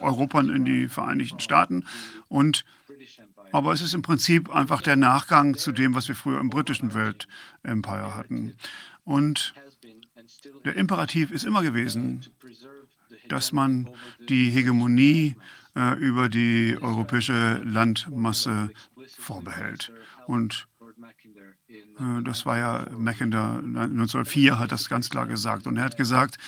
Europa 0.00 0.40
in 0.40 0.64
die 0.64 0.88
Vereinigten 0.88 1.40
Staaten. 1.40 1.84
Und, 2.28 2.64
aber 3.52 3.74
es 3.74 3.82
ist 3.82 3.92
im 3.92 4.00
Prinzip 4.00 4.54
einfach 4.54 4.80
der 4.80 4.96
Nachgang 4.96 5.54
zu 5.58 5.70
dem, 5.70 5.94
was 5.94 6.08
wir 6.08 6.14
früher 6.14 6.40
im 6.40 6.48
britischen 6.48 6.94
Weltempire 6.94 8.16
hatten. 8.16 8.54
Und 9.04 9.52
der 10.64 10.76
Imperativ 10.76 11.30
ist 11.30 11.44
immer 11.44 11.62
gewesen, 11.62 12.24
dass 13.28 13.52
man 13.52 13.88
die 14.28 14.50
Hegemonie 14.50 15.36
äh, 15.76 15.98
über 15.98 16.28
die 16.28 16.76
europäische 16.80 17.60
Landmasse 17.64 18.70
vorbehält. 19.18 19.92
Und 20.26 20.68
äh, 21.68 22.22
das 22.22 22.46
war 22.46 22.58
ja 22.58 22.86
Mackinder 22.96 23.58
1904 23.58 24.58
hat 24.58 24.72
das 24.72 24.88
ganz 24.88 25.10
klar 25.10 25.26
gesagt. 25.26 25.66
Und 25.66 25.76
er 25.76 25.84
hat 25.84 25.96
gesagt, 25.96 26.38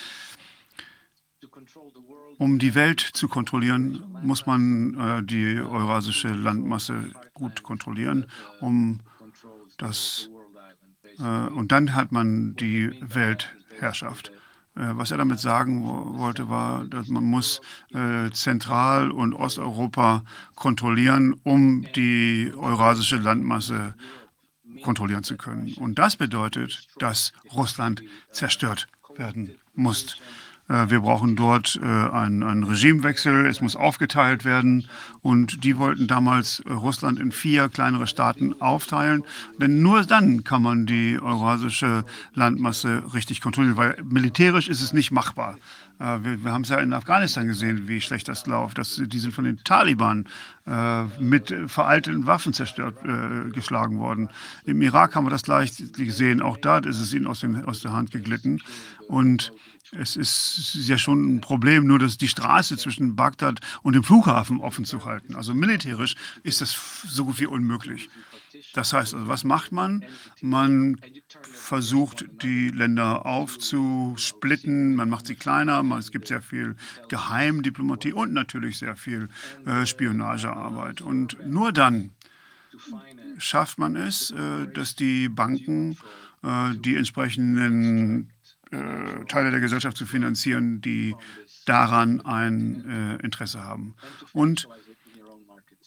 um 2.38 2.58
die 2.58 2.74
Welt 2.74 3.00
zu 3.00 3.28
kontrollieren, 3.28 4.04
muss 4.22 4.46
man 4.46 4.94
äh, 4.98 5.22
die 5.22 5.58
eurasische 5.58 6.28
Landmasse 6.28 7.10
gut 7.32 7.62
kontrollieren, 7.62 8.26
um 8.60 9.00
das 9.78 10.28
äh, 11.18 11.22
und 11.22 11.72
dann 11.72 11.94
hat 11.94 12.12
man 12.12 12.56
die 12.56 12.92
Welt 13.00 13.55
Herrschaft. 13.78 14.30
Äh, 14.76 14.96
was 14.96 15.10
er 15.10 15.18
damit 15.18 15.40
sagen 15.40 15.84
wollte, 16.18 16.48
war, 16.48 16.84
dass 16.84 17.08
man 17.08 17.24
muss 17.24 17.60
äh, 17.94 18.30
Zentral- 18.30 19.10
und 19.10 19.34
Osteuropa 19.34 20.22
kontrollieren, 20.54 21.34
um 21.44 21.86
die 21.94 22.52
eurasische 22.56 23.16
Landmasse 23.16 23.94
kontrollieren 24.82 25.24
zu 25.24 25.36
können. 25.36 25.72
Und 25.74 25.98
das 25.98 26.16
bedeutet, 26.16 26.86
dass 26.98 27.32
Russland 27.52 28.02
zerstört 28.30 28.88
werden 29.16 29.56
muss. 29.74 30.18
Äh, 30.68 30.90
wir 30.90 31.00
brauchen 31.00 31.36
dort 31.36 31.78
äh, 31.82 31.86
einen, 31.86 32.42
einen, 32.42 32.64
Regimewechsel, 32.64 33.46
es 33.46 33.60
muss 33.60 33.76
aufgeteilt 33.76 34.44
werden. 34.44 34.88
Und 35.22 35.64
die 35.64 35.78
wollten 35.78 36.06
damals 36.06 36.60
äh, 36.60 36.72
Russland 36.72 37.18
in 37.18 37.32
vier 37.32 37.68
kleinere 37.68 38.06
Staaten 38.06 38.60
aufteilen. 38.60 39.24
Denn 39.60 39.82
nur 39.82 40.04
dann 40.04 40.44
kann 40.44 40.62
man 40.62 40.86
die 40.86 41.18
eurasische 41.20 42.04
Landmasse 42.34 43.02
richtig 43.14 43.40
kontrollieren, 43.40 43.76
weil 43.76 43.96
militärisch 44.04 44.68
ist 44.68 44.82
es 44.82 44.92
nicht 44.92 45.10
machbar. 45.10 45.56
Wir, 45.98 46.44
wir 46.44 46.52
haben 46.52 46.60
es 46.60 46.68
ja 46.68 46.76
in 46.76 46.92
Afghanistan 46.92 47.46
gesehen, 47.46 47.88
wie 47.88 48.02
schlecht 48.02 48.28
das 48.28 48.46
läuft. 48.46 48.76
Das, 48.76 49.00
die 49.02 49.18
sind 49.18 49.32
von 49.32 49.44
den 49.44 49.64
Taliban 49.64 50.26
äh, 50.66 51.04
mit 51.18 51.54
veralteten 51.68 52.26
Waffen 52.26 52.52
zerstört, 52.52 52.98
äh, 53.02 53.48
geschlagen 53.50 53.98
worden. 53.98 54.28
Im 54.64 54.82
Irak 54.82 55.14
haben 55.14 55.24
wir 55.24 55.30
das 55.30 55.44
gleich 55.44 55.72
gesehen. 55.96 56.42
Auch 56.42 56.58
da 56.58 56.78
ist 56.78 57.00
es 57.00 57.14
ihnen 57.14 57.26
aus, 57.26 57.40
den, 57.40 57.64
aus 57.64 57.80
der 57.80 57.94
Hand 57.94 58.10
geglitten. 58.10 58.60
Und 59.08 59.54
es 59.92 60.16
ist 60.16 60.88
ja 60.88 60.98
schon 60.98 61.36
ein 61.36 61.40
Problem, 61.40 61.86
nur 61.86 61.98
dass 61.98 62.18
die 62.18 62.28
Straße 62.28 62.76
zwischen 62.76 63.16
Bagdad 63.16 63.60
und 63.82 63.94
dem 63.94 64.02
Flughafen 64.02 64.60
offen 64.60 64.84
zu 64.84 65.04
halten. 65.04 65.36
Also 65.36 65.54
militärisch 65.54 66.14
ist 66.42 66.60
das 66.60 66.76
so 67.06 67.26
gut 67.26 67.38
wie 67.40 67.46
unmöglich. 67.46 68.08
Das 68.74 68.92
heißt, 68.92 69.14
also, 69.14 69.28
was 69.28 69.44
macht 69.44 69.72
man? 69.72 70.04
Man 70.40 70.96
versucht, 71.40 72.26
die 72.42 72.70
Länder 72.70 73.26
aufzusplitten, 73.26 74.94
man 74.94 75.10
macht 75.10 75.26
sie 75.26 75.34
kleiner, 75.34 75.84
es 75.98 76.10
gibt 76.10 76.28
sehr 76.28 76.42
viel 76.42 76.76
Geheimdiplomatie 77.08 78.12
und 78.12 78.32
natürlich 78.32 78.78
sehr 78.78 78.96
viel 78.96 79.28
äh, 79.66 79.86
Spionagearbeit. 79.86 81.00
Und 81.00 81.36
nur 81.46 81.72
dann 81.72 82.12
schafft 83.38 83.78
man 83.78 83.96
es, 83.96 84.30
äh, 84.30 84.66
dass 84.72 84.94
die 84.94 85.28
Banken 85.28 85.98
äh, 86.42 86.74
die 86.74 86.96
entsprechenden 86.96 88.32
äh, 88.70 89.24
Teile 89.26 89.50
der 89.50 89.60
Gesellschaft 89.60 89.96
zu 89.96 90.06
finanzieren, 90.06 90.80
die 90.80 91.14
daran 91.66 92.20
ein 92.22 92.84
äh, 92.88 93.24
Interesse 93.24 93.62
haben. 93.62 93.94
Und 94.32 94.68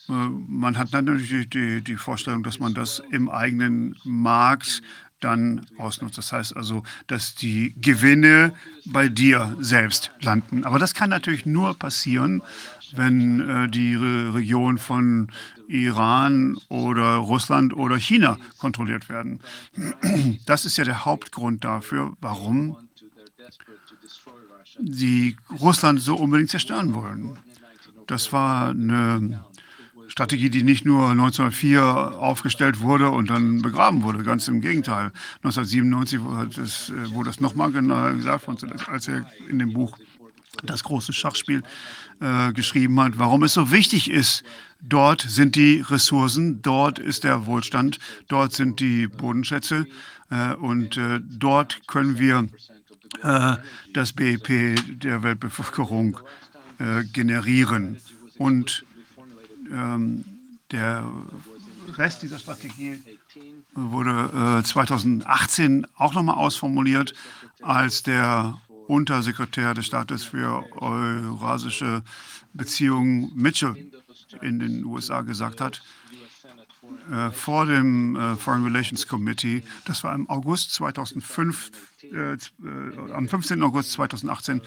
äh, 0.07 0.13
man 0.13 0.77
hat 0.77 0.91
natürlich 0.91 1.49
die, 1.49 1.81
die 1.81 1.95
Vorstellung, 1.95 2.43
dass 2.43 2.59
man 2.59 2.73
das 2.73 3.01
im 3.11 3.29
eigenen 3.29 3.95
Markt 4.03 4.81
dann 5.19 5.65
ausnutzt. 5.77 6.17
Das 6.17 6.31
heißt 6.31 6.55
also, 6.55 6.83
dass 7.07 7.35
die 7.35 7.75
Gewinne 7.79 8.53
bei 8.85 9.09
dir 9.09 9.55
selbst 9.59 10.11
landen. 10.21 10.63
Aber 10.63 10.79
das 10.79 10.93
kann 10.93 11.09
natürlich 11.09 11.45
nur 11.45 11.77
passieren, 11.77 12.41
wenn 12.93 13.41
äh, 13.41 13.69
die 13.69 13.95
Re 13.95 14.33
Region 14.33 14.77
von 14.77 15.29
Iran 15.69 16.57
oder 16.67 17.15
Russland 17.15 17.75
oder 17.75 17.97
China 17.97 18.37
kontrolliert 18.57 19.07
werden. 19.07 19.39
Das 20.45 20.65
ist 20.65 20.77
ja 20.77 20.83
der 20.83 21.05
Hauptgrund 21.05 21.63
dafür, 21.63 22.17
warum 22.21 22.77
die 24.79 25.37
Russland 25.59 26.01
so 26.01 26.15
unbedingt 26.15 26.49
zerstören 26.49 26.93
wollen. 26.93 27.37
Das 28.07 28.33
war 28.33 28.69
eine 28.69 29.43
Strategie, 30.07 30.49
die 30.49 30.63
nicht 30.63 30.85
nur 30.85 31.11
1904 31.11 31.83
aufgestellt 31.83 32.81
wurde 32.81 33.11
und 33.11 33.29
dann 33.29 33.61
begraben 33.61 34.01
wurde. 34.01 34.23
Ganz 34.23 34.47
im 34.47 34.61
Gegenteil. 34.61 35.11
1997 35.43 36.21
wurde 36.21 36.49
das, 36.61 36.89
äh, 36.89 37.11
wurde 37.11 37.29
das 37.29 37.39
nochmal 37.39 37.71
genau 37.71 38.11
gesagt, 38.13 38.47
als 38.87 39.07
er 39.07 39.27
in 39.47 39.59
dem 39.59 39.73
Buch 39.73 39.97
das 40.63 40.83
große 40.83 41.13
Schachspiel 41.13 41.63
äh, 42.19 42.51
geschrieben 42.53 42.99
hat, 42.99 43.19
warum 43.19 43.43
es 43.43 43.53
so 43.53 43.71
wichtig 43.71 44.09
ist. 44.09 44.43
Dort 44.81 45.21
sind 45.21 45.55
die 45.55 45.81
Ressourcen, 45.81 46.61
dort 46.61 46.99
ist 46.99 47.25
der 47.25 47.45
Wohlstand, 47.45 47.99
dort 48.29 48.53
sind 48.53 48.79
die 48.79 49.07
Bodenschätze 49.07 49.87
äh, 50.29 50.53
und 50.53 50.95
äh, 50.95 51.19
dort 51.21 51.85
können 51.87 52.17
wir 52.17 52.47
äh, 53.21 53.57
das 53.93 54.13
BIP 54.13 54.99
der 55.01 55.21
Weltbevölkerung 55.23 56.19
äh, 56.79 57.03
generieren. 57.03 57.99
Und 58.37 58.85
ähm, 59.69 60.23
der 60.71 61.03
Rest 61.97 62.21
dieser 62.21 62.39
Strategie 62.39 62.99
wurde 63.73 64.61
2018 64.63 65.87
auch 65.95 66.13
nochmal 66.13 66.35
ausformuliert, 66.35 67.13
als 67.61 68.03
der 68.03 68.61
Untersekretär 68.87 69.73
des 69.73 69.87
Staates 69.87 70.23
für 70.23 70.63
Eurasische 70.79 72.03
Beziehungen 72.53 73.31
Mitchell 73.35 73.75
in 74.41 74.59
den 74.59 74.85
USA 74.85 75.21
gesagt 75.21 75.61
hat, 75.61 75.81
äh, 77.11 77.31
vor 77.31 77.65
dem 77.65 78.15
äh, 78.15 78.35
Foreign 78.35 78.63
Relations 78.63 79.07
Committee, 79.07 79.63
das 79.85 80.03
war 80.03 80.13
im 80.15 80.29
August 80.29 80.73
2005, 80.73 81.71
äh, 82.03 82.33
äh, 82.33 82.37
am 83.11 83.27
15. 83.27 83.61
August 83.63 83.91
2018, 83.93 84.61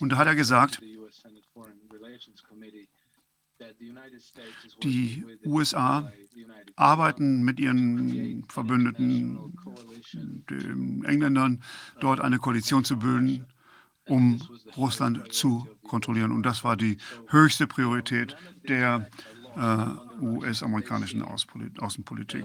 und 0.00 0.10
da 0.10 0.16
hat 0.16 0.26
er 0.26 0.34
gesagt, 0.34 0.80
die 4.82 5.24
USA 5.44 6.12
arbeiten 6.76 7.42
mit 7.42 7.58
ihren 7.58 8.44
Verbündeten, 8.48 9.38
den 10.50 11.04
Engländern, 11.04 11.62
dort 12.00 12.20
eine 12.20 12.38
Koalition 12.38 12.84
zu 12.84 12.98
bilden, 12.98 13.46
um 14.08 14.40
Russland 14.76 15.32
zu 15.32 15.66
kontrollieren. 15.86 16.32
Und 16.32 16.44
das 16.44 16.64
war 16.64 16.76
die 16.76 16.98
höchste 17.28 17.66
Priorität 17.66 18.36
der 18.68 19.08
äh, 19.56 20.24
US-amerikanischen 20.24 21.22
Außenpolitik. 21.22 22.44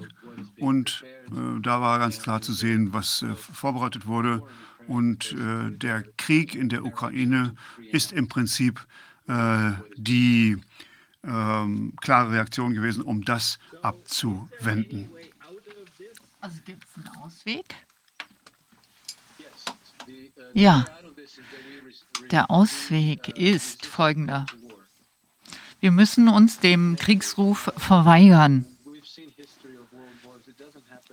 Und 0.58 1.04
äh, 1.28 1.62
da 1.62 1.82
war 1.82 2.00
ganz 2.00 2.20
klar 2.20 2.42
zu 2.42 2.54
sehen, 2.54 2.94
was 2.94 3.22
äh, 3.22 3.36
vorbereitet 3.36 4.08
wurde. 4.08 4.44
Und 4.88 5.34
äh, 5.34 5.72
der 5.72 6.04
Krieg 6.18 6.56
in 6.56 6.70
der 6.70 6.84
Ukraine 6.86 7.56
ist 7.92 8.12
im 8.12 8.28
Prinzip 8.28 8.86
äh, 9.28 9.72
die 9.96 10.58
ähm, 11.24 11.94
klare 12.02 12.34
Reaktion 12.34 12.74
gewesen, 12.74 13.02
um 13.02 13.24
das 13.24 13.60
abzuwenden. 13.82 15.10
Also 16.42 16.60
gibt 16.66 16.84
es 16.84 16.98
einen 16.98 17.16
Ausweg? 17.22 17.76
Ja, 20.54 20.86
der 22.32 22.50
Ausweg 22.50 23.30
ist 23.38 23.86
folgender. 23.86 24.46
Wir 25.80 25.92
müssen 25.92 26.30
uns 26.30 26.60
dem 26.60 26.96
Kriegsruf 26.96 27.72
verweigern. 27.78 28.66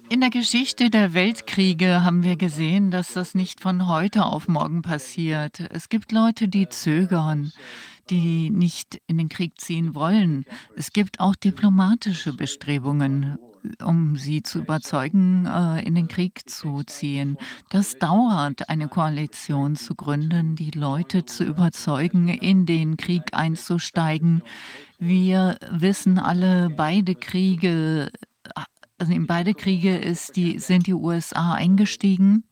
In 0.09 0.20
der 0.20 0.31
Geschichte 0.31 0.91
der 0.91 1.15
Weltkriege 1.15 2.03
haben 2.05 2.23
wir 2.23 2.37
gesehen, 2.37 2.91
dass 2.91 3.12
das 3.12 3.35
nicht 3.35 3.61
von 3.61 3.87
heute 3.87 4.24
auf 4.24 4.49
morgen 4.49 4.82
passiert. 4.82 5.61
Es 5.70 5.89
gibt 5.89 6.12
Leute, 6.12 6.49
die 6.49 6.69
zögern 6.69 7.53
die 8.11 8.51
nicht 8.51 9.01
in 9.07 9.19
den 9.19 9.28
Krieg 9.28 9.61
ziehen 9.61 9.95
wollen. 9.95 10.45
Es 10.77 10.93
gibt 10.93 11.20
auch 11.20 11.37
diplomatische 11.37 12.32
Bestrebungen, 12.32 13.39
um 13.82 14.16
sie 14.16 14.43
zu 14.43 14.61
überzeugen, 14.61 15.47
äh, 15.47 15.82
in 15.82 15.95
den 15.95 16.09
Krieg 16.09 16.49
zu 16.49 16.82
ziehen. 16.85 17.37
Das 17.70 17.99
dauert, 17.99 18.69
eine 18.69 18.89
Koalition 18.89 19.77
zu 19.77 19.95
gründen, 19.95 20.57
die 20.57 20.70
Leute 20.70 21.24
zu 21.24 21.45
überzeugen, 21.45 22.28
in 22.28 22.66
den 22.66 22.97
Krieg 22.97 23.23
einzusteigen. 23.32 24.43
Wir 24.99 25.59
wissen 25.70 26.19
alle, 26.19 26.70
beide 26.70 27.15
Kriege, 27.15 28.11
also 28.99 29.12
in 29.12 29.27
beide 29.27 29.55
Kriege 29.55 29.97
ist 29.97 30.37
die, 30.37 30.59
sind 30.59 30.87
die 30.87 30.95
USA 30.95 31.55
eingestiegen. 31.55 32.45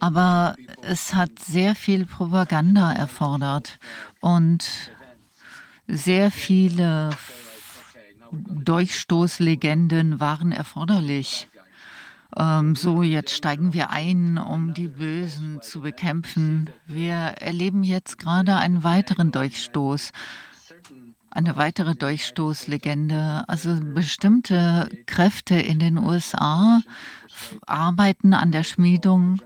Aber 0.00 0.56
es 0.82 1.14
hat 1.14 1.38
sehr 1.38 1.76
viel 1.76 2.06
Propaganda 2.06 2.92
erfordert 2.92 3.78
und 4.20 4.64
sehr 5.86 6.30
viele 6.32 7.10
Durchstoßlegenden 8.32 10.18
waren 10.18 10.52
erforderlich. 10.52 11.48
Ähm, 12.36 12.74
so, 12.74 13.02
jetzt 13.02 13.34
steigen 13.34 13.74
wir 13.74 13.90
ein, 13.90 14.38
um 14.38 14.74
die 14.74 14.88
Bösen 14.88 15.60
zu 15.60 15.82
bekämpfen. 15.82 16.70
Wir 16.86 17.14
erleben 17.14 17.84
jetzt 17.84 18.18
gerade 18.18 18.56
einen 18.56 18.82
weiteren 18.82 19.32
Durchstoß 19.32 20.12
eine 21.34 21.56
weitere 21.56 21.94
Durchstoßlegende. 21.94 23.44
Also 23.48 23.78
bestimmte 23.80 24.88
Kräfte 25.06 25.54
in 25.54 25.78
den 25.78 25.98
USA 25.98 26.80
arbeiten 27.66 28.34
an 28.34 28.52
der 28.52 28.64
Schmiedung 28.64 29.40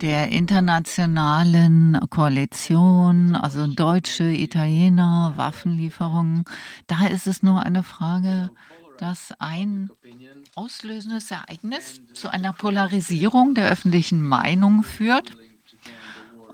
der 0.00 0.28
internationalen 0.28 1.98
Koalition, 2.10 3.34
also 3.34 3.66
Deutsche, 3.66 4.24
Italiener, 4.24 5.32
Waffenlieferungen. 5.36 6.44
Da 6.86 7.06
ist 7.06 7.26
es 7.26 7.42
nur 7.42 7.62
eine 7.62 7.82
Frage, 7.82 8.50
dass 8.98 9.32
ein 9.38 9.90
auslösendes 10.54 11.30
Ereignis 11.30 12.00
zu 12.14 12.28
einer 12.28 12.52
Polarisierung 12.52 13.54
der 13.54 13.70
öffentlichen 13.70 14.22
Meinung 14.22 14.82
führt 14.82 15.36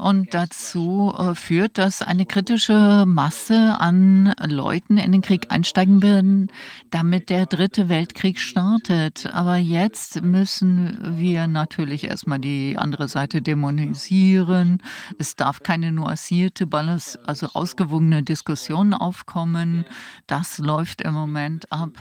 und 0.03 0.35
dazu 0.35 1.15
äh, 1.17 1.37
führt, 1.37 1.79
dass 1.79 2.03
eine 2.03 2.27
kritische 2.27 3.05
Masse 3.07 3.77
an 3.79 4.35
Leuten 4.45 4.99
in 4.99 5.13
den 5.13 5.23
Krieg 5.23 5.53
einsteigen 5.53 6.03
werden, 6.03 6.51
damit 6.91 7.31
der 7.31 7.47
dritte 7.47 7.89
Weltkrieg 7.89 8.41
startet. 8.41 9.33
Aber 9.33 9.57
jetzt 9.57 10.21
müssen 10.23 10.99
wir 11.19 11.47
natürlich 11.47 12.05
erstmal 12.05 12.41
die 12.41 12.77
andere 12.77 13.07
Seite 13.07 13.43
dämonisieren. 13.43 14.83
Es 15.19 15.37
darf 15.37 15.63
keine 15.63 15.93
nuancierte, 15.93 16.69
also 16.73 17.51
ausgewogene 17.53 18.25
Diskussion 18.25 18.95
aufkommen. 18.95 19.85
Das 20.27 20.59
läuft 20.59 21.01
im 21.03 21.15
Moment 21.15 21.71
ab. 21.71 21.93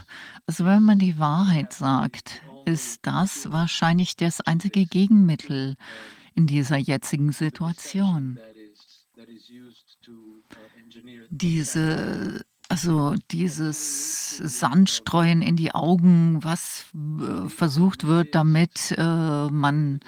Also 0.48 0.65
wenn 0.65 0.82
man 0.82 0.98
die 0.98 1.19
Wahrheit 1.19 1.72
sagt, 1.72 2.41
ist 2.65 3.06
das 3.06 3.52
wahrscheinlich 3.52 4.15
das 4.15 4.41
einzige 4.41 4.86
Gegenmittel 4.86 5.76
in 6.36 6.48
dieser 6.48 6.78
jetzigen 6.78 7.32
Situation. 7.32 8.40
Diese, 11.30 12.44
also 12.70 13.16
dieses 13.32 14.38
Sandstreuen 14.38 15.41
in 15.41 15.56
die 15.56 15.74
Augen, 15.74 16.44
was 16.44 16.86
äh, 16.94 17.49
versucht 17.49 18.06
wird, 18.06 18.36
damit 18.36 18.95
äh, 18.98 19.48
man 19.48 19.99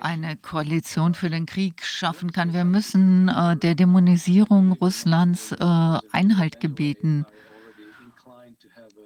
eine 0.00 0.36
Koalition 0.36 1.14
für 1.14 1.30
den 1.30 1.46
Krieg 1.46 1.84
schaffen 1.84 2.32
kann. 2.32 2.52
Wir 2.52 2.64
müssen 2.64 3.28
äh, 3.28 3.56
der 3.56 3.74
Dämonisierung 3.74 4.72
Russlands 4.72 5.52
äh, 5.52 5.56
Einhalt 5.64 6.60
gebieten. 6.60 7.26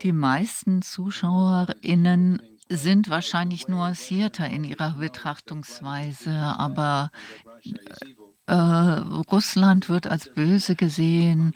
Die 0.03 0.13
meisten 0.13 0.83
ZuschauerInnen 0.83 2.43
sind 2.69 3.11
wahrscheinlich 3.11 3.69
nuancierter 3.69 4.49
in 4.49 4.65
ihrer 4.65 4.93
Betrachtungsweise, 4.93 6.33
aber 6.33 7.11
äh, 8.47 8.55
Russland 8.55 9.89
wird 9.89 10.07
als 10.07 10.33
böse 10.33 10.77
gesehen, 10.77 11.55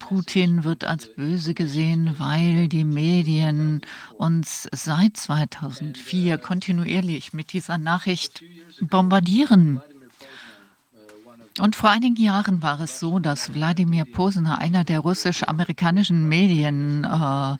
Putin 0.00 0.64
wird 0.64 0.84
als 0.84 1.14
böse 1.14 1.54
gesehen, 1.54 2.14
weil 2.18 2.68
die 2.68 2.84
Medien 2.84 3.82
uns 4.16 4.68
seit 4.72 5.16
2004 5.16 6.38
kontinuierlich 6.38 7.32
mit 7.32 7.52
dieser 7.52 7.78
Nachricht 7.78 8.42
bombardieren. 8.80 9.80
Und 11.58 11.76
vor 11.76 11.90
einigen 11.90 12.16
Jahren 12.16 12.62
war 12.62 12.80
es 12.80 12.98
so, 13.00 13.18
dass 13.18 13.52
Wladimir 13.52 14.04
Posner, 14.04 14.58
einer 14.58 14.84
der 14.84 15.00
russisch-amerikanischen 15.00 16.28
Medien 16.28 17.04
äh, 17.04 17.56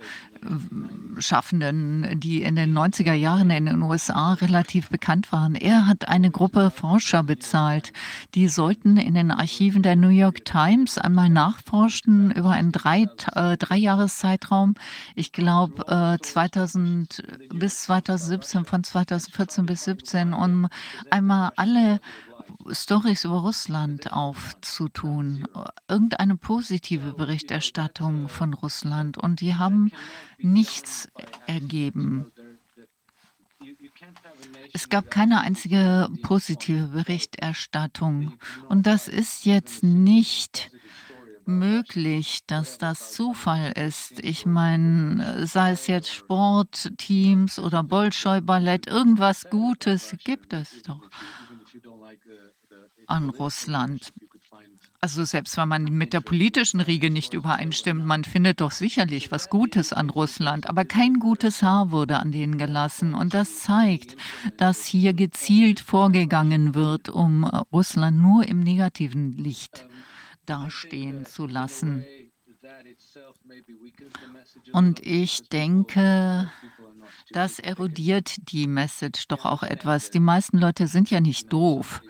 Schaffenden, 1.19 2.19
die 2.19 2.43
in 2.43 2.57
den 2.57 2.77
90er 2.77 3.13
Jahren 3.13 3.51
in 3.51 3.67
den 3.67 3.83
USA 3.83 4.35
relativ 4.35 4.89
bekannt 4.89 5.33
waren. 5.33 5.55
Er 5.55 5.87
hat 5.87 6.09
eine 6.09 6.31
Gruppe 6.31 6.71
Forscher 6.71 7.23
bezahlt, 7.23 7.93
die 8.35 8.49
sollten 8.49 8.97
in 8.97 9.15
den 9.15 9.31
Archiven 9.31 9.83
der 9.83 9.97
New 9.97 10.09
York 10.09 10.45
Times 10.45 10.99
einmal 10.99 11.29
nachforschen 11.29 12.31
über 12.31 12.51
einen 12.51 12.73
drei, 12.73 13.07
äh, 13.35 13.57
Dreijahreszeitraum. 13.57 14.75
Ich 15.15 15.33
glaube 15.33 15.87
äh, 15.89 16.19
2000 16.23 17.23
bis 17.53 17.83
2017, 17.83 18.65
von 18.65 18.83
2014 18.83 19.67
bis 19.67 19.85
2017, 19.85 20.33
um 20.33 20.69
einmal 21.11 21.53
alle 21.57 22.01
Stories 22.73 23.25
über 23.25 23.39
Russland 23.39 24.13
aufzutun, 24.13 25.47
irgendeine 25.89 26.37
positive 26.37 27.13
Berichterstattung 27.13 28.29
von 28.29 28.55
Russland. 28.55 29.19
Und 29.19 29.41
die 29.41 29.55
haben 29.55 29.93
nichts 30.39 31.09
ergeben. 31.47 32.33
Es 34.73 34.89
gab 34.89 35.11
keine 35.11 35.41
einzige 35.41 36.09
positive 36.23 36.89
Berichterstattung. 36.89 38.35
Und 38.69 38.87
das 38.87 39.09
ist 39.09 39.45
jetzt 39.45 39.83
nicht 39.83 40.71
möglich, 41.45 42.41
dass 42.47 42.79
das 42.79 43.13
Zufall 43.13 43.73
ist. 43.73 44.21
Ich 44.21 44.47
meine, 44.47 45.47
sei 45.47 45.73
es 45.73 45.87
jetzt 45.87 46.11
Sportteams 46.11 47.59
oder 47.59 47.83
Bolschoi-Ballett, 47.83 48.87
irgendwas 48.87 49.51
Gutes 49.51 50.15
gibt 50.25 50.53
es 50.53 50.83
doch 50.83 51.11
an 53.11 53.31
Russland. 53.31 54.13
Also 55.03 55.25
selbst 55.25 55.57
wenn 55.57 55.69
man 55.69 55.85
mit 55.85 56.13
der 56.13 56.21
politischen 56.21 56.81
Riege 56.81 57.11
nicht 57.11 57.33
übereinstimmt, 57.33 58.05
man 58.05 58.23
findet 58.23 58.61
doch 58.61 58.71
sicherlich 58.71 59.33
was 59.33 59.49
Gutes 59.49 59.95
an 59.95 60.11
Russland, 60.11 60.69
aber 60.69 60.85
kein 60.85 61.15
gutes 61.15 61.63
Haar 61.63 61.91
wurde 61.91 62.19
an 62.19 62.33
denen 62.33 62.59
gelassen. 62.59 63.15
Und 63.15 63.33
das 63.33 63.61
zeigt, 63.61 64.17
dass 64.59 64.85
hier 64.85 65.15
gezielt 65.15 65.81
vorgegangen 65.81 66.75
wird, 66.75 67.09
um 67.09 67.45
Russland 67.73 68.19
nur 68.19 68.47
im 68.47 68.61
negativen 68.61 69.39
Licht 69.39 69.87
dastehen 70.45 71.25
zu 71.25 71.47
lassen. 71.47 72.05
Und 74.73 75.01
ich 75.01 75.49
denke, 75.49 76.53
das 77.31 77.59
erodiert 77.59 78.53
die 78.53 78.67
Message 78.67 79.29
doch 79.29 79.47
auch 79.47 79.63
etwas. 79.63 80.11
Die 80.11 80.21
meisten 80.21 80.59
Leute 80.59 80.89
sind 80.89 81.11
ja 81.11 81.21
nicht 81.21 81.51
doof 81.51 82.03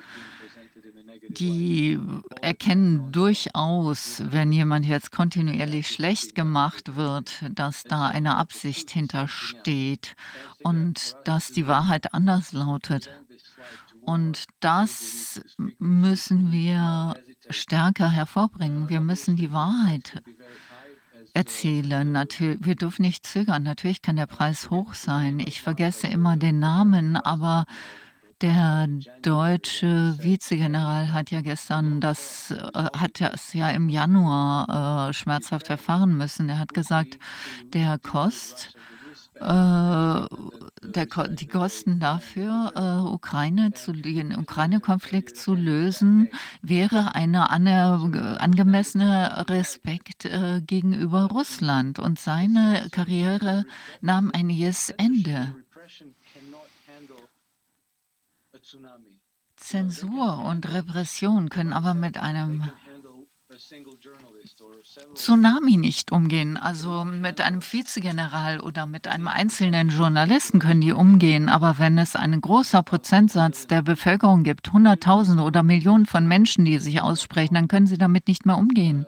die 1.39 1.99
erkennen 2.41 3.13
durchaus, 3.13 4.23
wenn 4.31 4.53
jemand 4.53 4.87
jetzt 4.87 5.13
kontinuierlich 5.13 5.89
schlecht 5.89 6.35
gemacht 6.35 6.97
wird, 6.97 7.45
dass 7.51 7.85
da 7.85 8.09
eine 8.09 8.37
Absicht 8.37 8.91
hintersteht 8.91 10.17
und 10.63 11.17
dass 11.25 11.53
die 11.53 11.67
Wahrheit 11.67 12.13
anders 12.15 12.53
lautet. 12.53 13.11
Und 14.03 14.47
das 14.61 15.41
müssen 15.79 16.53
wir 16.53 17.15
stärker 17.49 18.11
hervorbringen. 18.11 18.89
Wir 18.89 19.01
müssen 19.01 19.37
die 19.37 19.53
Wahrheit 19.53 20.23
erzählen. 21.35 22.11
Natürlich, 22.11 22.59
wir 22.65 22.75
dürfen 22.75 23.03
nicht 23.03 23.27
zögern. 23.27 23.63
Natürlich 23.63 24.03
kann 24.03 24.17
der 24.17 24.27
Preis 24.27 24.71
hoch 24.71 24.95
sein. 24.95 25.39
Ich 25.39 25.63
vergesse 25.63 26.07
immer 26.09 26.37
den 26.37 26.59
Namen, 26.59 27.17
aber 27.17 27.67
der 28.41 28.89
deutsche 29.23 30.17
Vizegeneral 30.19 31.13
hat 31.13 31.31
ja 31.31 31.41
gestern 31.43 32.01
das, 32.01 32.51
äh, 32.51 32.57
hat 32.97 33.21
es 33.21 33.53
ja 33.53 33.71
im 33.71 33.89
Januar 33.89 35.09
äh, 35.09 35.13
schmerzhaft 35.13 35.69
erfahren 35.69 36.17
müssen. 36.17 36.49
Er 36.49 36.59
hat 36.59 36.73
gesagt, 36.73 37.19
der 37.73 37.99
Kost, 37.99 38.75
äh, 39.37 39.41
der, 39.45 41.07
die 41.29 41.47
Kosten 41.47 42.01
dafür, 42.01 42.73
äh, 42.75 43.13
Ukraine 43.13 43.73
zu, 43.73 43.93
den 43.93 44.37
Ukraine-Konflikt 44.37 45.37
zu 45.37 45.55
lösen, 45.55 46.29
wäre 46.63 47.15
eine 47.15 47.51
ange, 47.51 48.39
angemessene 48.41 49.49
Respekt 49.49 50.25
äh, 50.25 50.61
gegenüber 50.67 51.25
Russland. 51.27 51.99
Und 51.99 52.19
seine 52.19 52.89
Karriere 52.91 53.65
nahm 54.01 54.31
ein 54.33 54.51
jähes 54.51 54.91
Ende. 54.91 55.55
Zensur 59.57 60.39
und 60.45 60.73
Repression 60.73 61.49
können 61.49 61.73
aber 61.73 61.95
mit 61.95 62.19
einem 62.19 62.71
Tsunami 65.15 65.77
nicht 65.77 66.13
umgehen. 66.13 66.57
Also 66.57 67.05
mit 67.05 67.41
einem 67.41 67.61
Vizegeneral 67.63 68.61
oder 68.61 68.87
mit 68.87 69.09
einem 69.09 69.29
einzelnen 69.29 69.89
Journalisten 69.91 70.61
können 70.61 70.81
die 70.81 70.93
umgehen. 70.93 71.49
Aber 71.49 71.79
wenn 71.79 71.99
es 71.99 72.17
einen 72.17 72.41
großer 72.41 72.83
Prozentsatz 72.83 73.67
der 73.67 73.83
Bevölkerung 73.83 74.45
gibt, 74.45 74.73
Hunderttausende 74.73 75.43
oder 75.43 75.63
Millionen 75.63 76.07
von 76.07 76.27
Menschen, 76.27 76.65
die 76.65 76.79
sich 76.79 77.03
aussprechen, 77.03 77.55
dann 77.55 77.69
können 77.69 77.87
sie 77.87 77.99
damit 77.99 78.29
nicht 78.29 78.47
mehr 78.47 78.57
umgehen. 78.57 79.05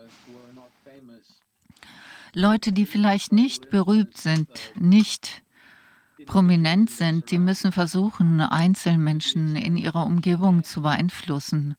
Leute, 2.34 2.72
die 2.72 2.86
vielleicht 2.86 3.32
nicht 3.32 3.70
berühmt 3.70 4.16
sind, 4.16 4.48
nicht 4.74 5.42
prominent 6.26 6.90
sind, 6.90 7.30
die 7.30 7.38
müssen 7.38 7.72
versuchen, 7.72 8.40
Einzelmenschen 8.40 9.56
in 9.56 9.76
ihrer 9.76 10.06
Umgebung 10.06 10.64
zu 10.64 10.82
beeinflussen, 10.82 11.76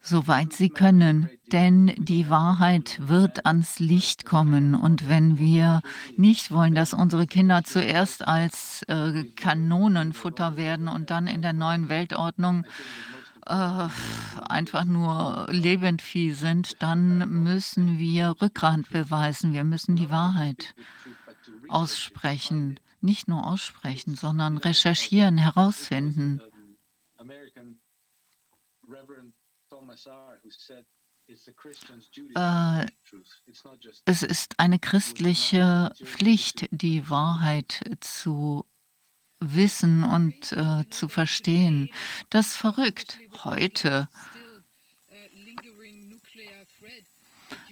soweit 0.00 0.52
sie 0.52 0.68
können. 0.68 1.30
Denn 1.52 1.92
die 1.96 2.28
Wahrheit 2.28 2.98
wird 3.00 3.46
ans 3.46 3.78
Licht 3.78 4.24
kommen. 4.24 4.74
Und 4.74 5.08
wenn 5.08 5.38
wir 5.38 5.80
nicht 6.16 6.50
wollen, 6.50 6.74
dass 6.74 6.92
unsere 6.92 7.26
Kinder 7.26 7.62
zuerst 7.64 8.26
als 8.26 8.82
äh, 8.88 9.24
Kanonenfutter 9.36 10.56
werden 10.56 10.88
und 10.88 11.10
dann 11.10 11.26
in 11.26 11.42
der 11.42 11.52
neuen 11.52 11.88
Weltordnung 11.88 12.64
äh, 13.46 13.88
einfach 14.48 14.84
nur 14.84 15.46
Lebendvieh 15.50 16.32
sind, 16.32 16.82
dann 16.82 17.44
müssen 17.44 17.98
wir 17.98 18.34
Rückgrat 18.42 18.88
beweisen. 18.90 19.52
Wir 19.52 19.64
müssen 19.64 19.94
die 19.96 20.10
Wahrheit 20.10 20.74
aussprechen. 21.68 22.80
Nicht 23.00 23.28
nur 23.28 23.46
aussprechen, 23.46 24.16
sondern 24.16 24.58
recherchieren, 24.58 25.38
herausfinden. 25.38 26.40
Äh, 32.34 32.86
es 34.04 34.22
ist 34.22 34.58
eine 34.58 34.78
christliche 34.78 35.92
Pflicht, 36.02 36.68
die 36.70 37.10
Wahrheit 37.10 37.80
zu 38.00 38.64
wissen 39.40 40.04
und 40.04 40.52
äh, 40.52 40.88
zu 40.90 41.08
verstehen. 41.08 41.90
Das 42.30 42.48
ist 42.48 42.56
verrückt. 42.56 43.18
Heute 43.44 44.08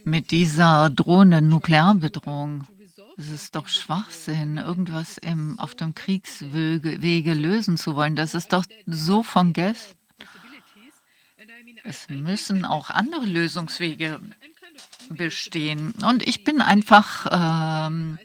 mit 0.05 0.31
dieser 0.31 0.91
drohenden 0.91 1.49
Nuklearbedrohung 1.49 2.67
es 3.17 3.31
ist 3.31 3.55
doch 3.55 3.69
Schwachsinn, 3.69 4.57
irgendwas 4.57 5.19
im, 5.19 5.59
auf 5.59 5.75
dem 5.75 5.95
Kriegswege 5.95 7.35
lösen 7.35 7.77
zu 7.77 7.95
wollen. 7.95 8.17
Das 8.17 8.35
ist 8.35 8.53
doch 8.53 8.65
so 8.87 9.23
von 9.23 9.53
gestern. 9.53 9.97
Es 11.85 12.09
müssen 12.09 12.65
auch 12.65 12.89
andere 12.89 13.27
Lösungswege 13.27 14.19
bestehen. 15.11 15.93
Und 16.03 16.27
ich 16.27 16.43
bin 16.43 16.63
einfach, 16.63 17.27
ähm, 17.31 18.19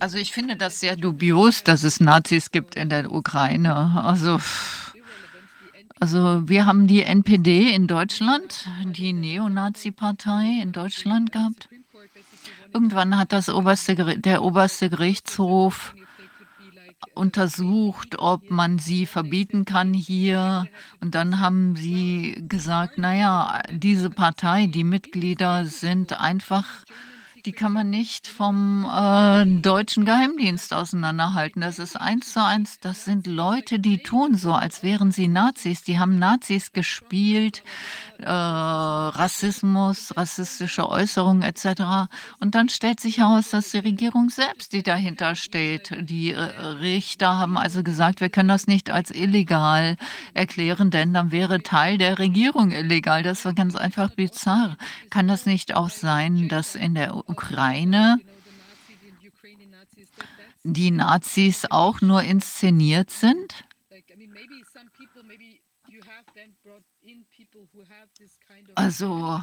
also 0.00 0.16
ich 0.16 0.32
finde 0.32 0.56
das 0.56 0.80
sehr 0.80 0.96
dubios, 0.96 1.64
dass 1.64 1.82
es 1.82 2.00
Nazis 2.00 2.50
gibt 2.50 2.76
in 2.76 2.88
der 2.88 3.12
Ukraine. 3.12 4.02
Also, 4.02 4.40
also 6.00 6.48
wir 6.48 6.64
haben 6.64 6.86
die 6.86 7.02
NPD 7.02 7.74
in 7.74 7.86
Deutschland, 7.86 8.66
die 8.84 9.12
Neonazi-Partei 9.12 10.62
in 10.62 10.72
Deutschland 10.72 11.30
gehabt. 11.30 11.68
Irgendwann 12.72 13.18
hat 13.18 13.32
das 13.32 13.48
oberste, 13.48 13.94
der 14.18 14.42
oberste 14.42 14.90
Gerichtshof 14.90 15.94
untersucht, 17.14 18.18
ob 18.18 18.50
man 18.50 18.78
sie 18.78 19.06
verbieten 19.06 19.64
kann 19.64 19.92
hier. 19.92 20.66
Und 21.00 21.14
dann 21.14 21.40
haben 21.40 21.76
sie 21.76 22.44
gesagt, 22.48 22.98
naja, 22.98 23.60
diese 23.70 24.10
Partei, 24.10 24.66
die 24.66 24.84
Mitglieder 24.84 25.64
sind 25.66 26.18
einfach 26.18 26.66
die 27.48 27.52
kann 27.52 27.72
man 27.72 27.88
nicht 27.88 28.26
vom 28.26 28.84
äh, 28.84 29.46
deutschen 29.46 30.04
Geheimdienst 30.04 30.74
auseinanderhalten. 30.74 31.62
Das 31.62 31.78
ist 31.78 31.96
eins 31.96 32.34
zu 32.34 32.44
eins. 32.44 32.78
Das 32.80 33.06
sind 33.06 33.26
Leute, 33.26 33.78
die 33.78 34.02
tun 34.02 34.34
so, 34.34 34.52
als 34.52 34.82
wären 34.82 35.12
sie 35.12 35.28
Nazis. 35.28 35.82
Die 35.82 35.98
haben 35.98 36.18
Nazis 36.18 36.72
gespielt, 36.72 37.62
äh, 38.20 38.28
Rassismus, 38.28 40.16
rassistische 40.16 40.88
Äußerungen 40.88 41.42
etc. 41.42 42.10
Und 42.40 42.54
dann 42.54 42.68
stellt 42.68 43.00
sich 43.00 43.18
heraus, 43.18 43.50
dass 43.50 43.70
die 43.70 43.78
Regierung 43.78 44.30
selbst, 44.30 44.72
die 44.72 44.82
dahinter 44.82 45.34
steht, 45.34 45.94
die 46.00 46.32
äh, 46.32 46.40
Richter 46.40 47.38
haben 47.38 47.56
also 47.56 47.82
gesagt, 47.82 48.20
wir 48.20 48.28
können 48.28 48.48
das 48.48 48.66
nicht 48.66 48.90
als 48.90 49.10
illegal 49.10 49.96
erklären, 50.34 50.90
denn 50.90 51.14
dann 51.14 51.30
wäre 51.30 51.62
Teil 51.62 51.98
der 51.98 52.18
Regierung 52.18 52.70
illegal. 52.70 53.22
Das 53.22 53.44
war 53.44 53.54
ganz 53.54 53.76
einfach 53.76 54.10
bizarr. 54.10 54.76
Kann 55.10 55.28
das 55.28 55.46
nicht 55.46 55.74
auch 55.74 55.90
sein, 55.90 56.48
dass 56.48 56.74
in 56.74 56.94
der 56.94 57.16
Ukraine 57.28 58.18
die 60.64 60.90
Nazis 60.90 61.66
auch 61.70 62.00
nur 62.00 62.22
inszeniert 62.22 63.10
sind? 63.10 63.64
Also 68.74 69.42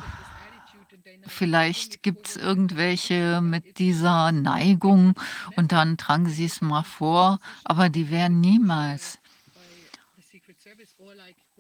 vielleicht 1.28 2.04
gibt 2.04 2.28
es 2.28 2.38
irgendwelche 2.38 3.42
mit 3.42 3.80
dieser 3.80 4.32
Neigung 4.32 5.16
und 5.56 5.72
dann 5.72 5.98
tragen 5.98 6.30
sie 6.30 6.46
es 6.46 6.62
mal 6.62 6.84
vor, 6.84 7.40
aber 7.64 7.90
die 7.90 8.10
wären 8.10 8.40
niemals 8.40 9.20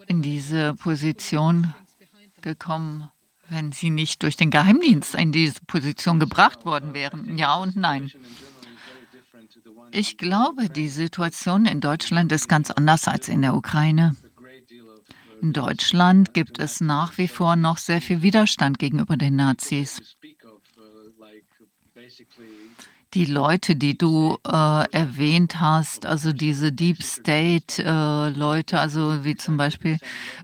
in 0.07 0.21
diese 0.21 0.73
Position 0.75 1.73
gekommen, 2.41 3.09
wenn 3.49 3.71
sie 3.71 3.89
nicht 3.89 4.23
durch 4.23 4.37
den 4.37 4.51
Geheimdienst 4.51 5.15
in 5.15 5.31
diese 5.31 5.59
Position 5.67 6.19
gebracht 6.19 6.65
worden 6.65 6.93
wären. 6.93 7.37
Ja 7.37 7.55
und 7.55 7.75
nein. 7.75 8.11
Ich 9.91 10.17
glaube, 10.17 10.69
die 10.69 10.89
Situation 10.89 11.65
in 11.65 11.79
Deutschland 11.79 12.31
ist 12.31 12.47
ganz 12.47 12.71
anders 12.71 13.07
als 13.07 13.29
in 13.29 13.41
der 13.41 13.55
Ukraine. 13.55 14.15
In 15.41 15.53
Deutschland 15.53 16.33
gibt 16.33 16.59
es 16.59 16.81
nach 16.81 17.17
wie 17.17 17.27
vor 17.27 17.55
noch 17.55 17.77
sehr 17.77 18.01
viel 18.01 18.21
Widerstand 18.21 18.79
gegenüber 18.79 19.17
den 19.17 19.35
Nazis. 19.35 20.01
Die 23.13 23.25
Leute, 23.25 23.75
die 23.75 23.97
du 23.97 24.37
äh, 24.45 24.91
erwähnt 24.91 25.59
hast, 25.61 26.05
also 26.05 26.33
diese 26.33 26.73
Deep 26.73 27.01
State-Leute, 27.01 28.75
äh, 28.75 28.79
also 28.79 29.23
wie 29.23 29.35
zum 29.35 29.55
Beispiel 29.55 29.97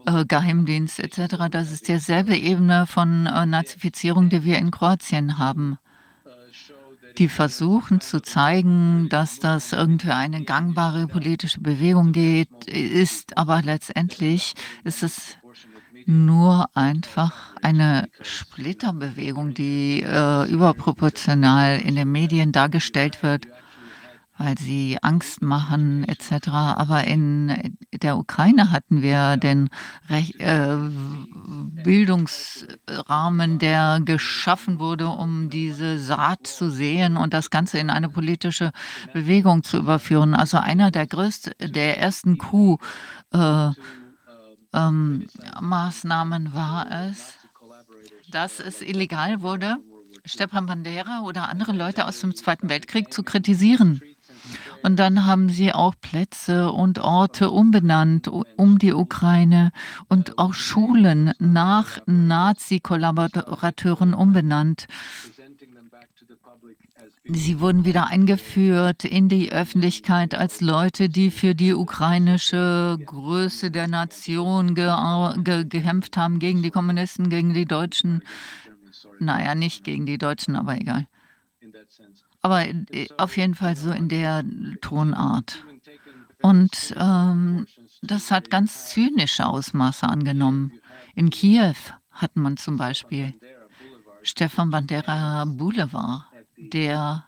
äh, 0.05 0.25
Geheimdienst 0.25 0.99
etc., 0.99 1.49
das 1.51 1.71
ist 1.71 1.87
dieselbe 1.89 2.37
Ebene 2.37 2.87
von 2.87 3.25
äh, 3.25 3.45
Nazifizierung, 3.45 4.29
die 4.29 4.45
wir 4.45 4.57
in 4.57 4.71
Kroatien 4.71 5.37
haben 5.37 5.77
die 7.17 7.29
versuchen 7.29 8.01
zu 8.01 8.21
zeigen, 8.21 9.09
dass 9.09 9.39
das 9.39 9.73
irgendwie 9.73 10.11
eine 10.11 10.43
gangbare 10.43 11.07
politische 11.07 11.61
Bewegung 11.61 12.11
geht, 12.11 12.65
ist, 12.67 13.37
aber 13.37 13.61
letztendlich 13.61 14.53
ist 14.83 15.03
es 15.03 15.37
nur 16.05 16.69
einfach 16.75 17.55
eine 17.61 18.09
Splitterbewegung, 18.21 19.53
die 19.53 20.01
äh, 20.01 20.49
überproportional 20.49 21.79
in 21.79 21.95
den 21.95 22.11
Medien 22.11 22.51
dargestellt 22.51 23.21
wird 23.23 23.47
weil 24.43 24.57
sie 24.57 24.97
Angst 25.01 25.41
machen 25.41 26.03
etc. 26.07 26.49
Aber 26.49 27.03
in 27.03 27.77
der 27.93 28.17
Ukraine 28.17 28.71
hatten 28.71 29.01
wir 29.01 29.37
den 29.37 29.69
Rech 30.09 30.39
äh, 30.39 30.77
Bildungsrahmen, 31.83 33.59
der 33.59 34.01
geschaffen 34.03 34.79
wurde, 34.79 35.09
um 35.09 35.49
diese 35.49 35.99
Saat 35.99 36.47
zu 36.47 36.71
sehen 36.71 37.17
und 37.17 37.33
das 37.33 37.49
Ganze 37.51 37.77
in 37.77 37.89
eine 37.89 38.09
politische 38.09 38.71
Bewegung 39.13 39.63
zu 39.63 39.77
überführen. 39.77 40.33
Also 40.33 40.57
einer 40.57 40.89
der 40.89 41.05
größten, 41.05 41.53
der 41.59 41.99
ersten 41.99 42.37
Coup 42.37 42.81
äh, 43.33 43.69
ähm, 44.73 45.27
war 45.61 46.91
es, 47.09 47.33
dass 48.31 48.59
es 48.59 48.81
illegal 48.81 49.41
wurde, 49.41 49.77
Stepan 50.25 50.65
Bandera 50.65 51.21
oder 51.21 51.49
andere 51.49 51.73
Leute 51.73 52.05
aus 52.05 52.19
dem 52.21 52.35
Zweiten 52.35 52.69
Weltkrieg 52.69 53.13
zu 53.13 53.23
kritisieren. 53.23 54.01
Und 54.83 54.97
dann 54.97 55.25
haben 55.25 55.49
sie 55.49 55.73
auch 55.73 55.95
Plätze 55.99 56.71
und 56.71 56.99
Orte 56.99 57.51
umbenannt 57.51 58.27
um 58.27 58.79
die 58.79 58.93
Ukraine 58.93 59.71
und 60.07 60.37
auch 60.37 60.53
Schulen 60.53 61.33
nach 61.39 61.99
Nazi-Kollaborateuren 62.05 64.13
umbenannt. 64.13 64.87
Sie 67.23 67.59
wurden 67.59 67.85
wieder 67.85 68.07
eingeführt 68.07 69.05
in 69.05 69.29
die 69.29 69.51
Öffentlichkeit 69.51 70.33
als 70.33 70.59
Leute, 70.59 71.07
die 71.07 71.29
für 71.29 71.53
die 71.53 71.73
ukrainische 71.73 72.97
Größe 73.05 73.69
der 73.69 73.87
Nation 73.87 74.73
ge 74.73 74.91
ge 75.43 75.65
gekämpft 75.65 76.17
haben, 76.17 76.39
gegen 76.39 76.63
die 76.63 76.71
Kommunisten, 76.71 77.29
gegen 77.29 77.53
die 77.53 77.65
Deutschen. 77.65 78.23
Naja, 79.19 79.53
nicht 79.53 79.83
gegen 79.83 80.07
die 80.07 80.17
Deutschen, 80.17 80.55
aber 80.55 80.75
egal. 80.75 81.05
Aber 82.41 82.67
äh, 82.67 83.07
auf 83.17 83.37
jeden 83.37 83.55
Fall 83.55 83.75
so 83.75 83.91
in 83.91 84.09
der 84.09 84.43
Tonart. 84.81 85.63
Und 86.41 86.95
ähm, 86.97 87.67
das 88.01 88.31
hat 88.31 88.49
ganz 88.49 88.87
zynische 88.87 89.45
Ausmaße 89.45 90.07
angenommen. 90.07 90.73
In 91.13 91.29
Kiew 91.29 91.75
hat 92.09 92.35
man 92.35 92.57
zum 92.57 92.77
Beispiel 92.77 93.33
Stefan 94.23 94.69
Bandera 94.69 95.45
Boulevard, 95.45 96.25
der 96.57 97.25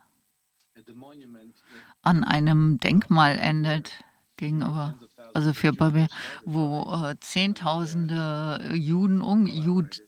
an 2.02 2.24
einem 2.24 2.80
Denkmal 2.80 3.38
endet 3.38 4.04
gegenüber, 4.38 4.96
also 5.34 5.54
für 5.54 5.74
Babel, 5.74 6.08
wo 6.46 6.92
äh, 7.06 7.16
Zehntausende 7.20 8.72
Juden 8.74 9.22
um, 9.22 9.48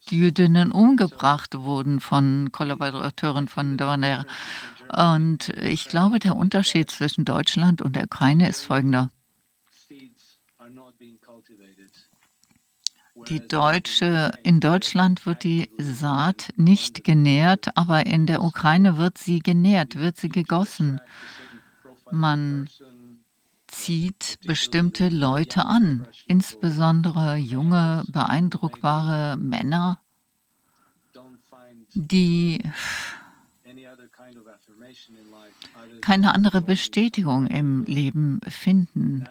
Jüdinnen 0.09 0.71
umgebracht 0.71 1.55
wurden 1.55 1.99
von 1.99 2.51
Kollaborateuren 2.51 3.47
von 3.47 3.77
Bandera. 3.77 4.25
Und 4.93 5.49
ich 5.49 5.85
glaube, 5.87 6.19
der 6.19 6.35
Unterschied 6.35 6.89
zwischen 6.91 7.25
Deutschland 7.25 7.81
und 7.81 7.95
der 7.95 8.05
Ukraine 8.05 8.49
ist 8.49 8.63
folgender. 8.63 9.11
Die 13.29 13.47
deutsche, 13.47 14.33
in 14.43 14.59
Deutschland 14.59 15.25
wird 15.25 15.43
die 15.43 15.69
Saat 15.77 16.49
nicht 16.57 17.03
genährt, 17.03 17.77
aber 17.77 18.05
in 18.05 18.25
der 18.25 18.43
Ukraine 18.43 18.97
wird 18.97 19.17
sie 19.17 19.39
genährt, 19.39 19.95
wird 19.95 20.17
sie 20.17 20.29
gegossen. 20.29 20.99
Man 22.11 22.69
zieht 23.67 24.39
bestimmte 24.45 25.09
Leute 25.09 25.65
an, 25.65 26.07
insbesondere 26.27 27.35
junge, 27.35 28.03
beeindruckbare 28.07 29.37
Männer, 29.37 29.99
die 31.93 32.61
keine 36.01 36.33
andere 36.33 36.61
Bestätigung 36.61 37.47
im 37.47 37.83
Leben 37.85 38.39
finden. 38.47 39.25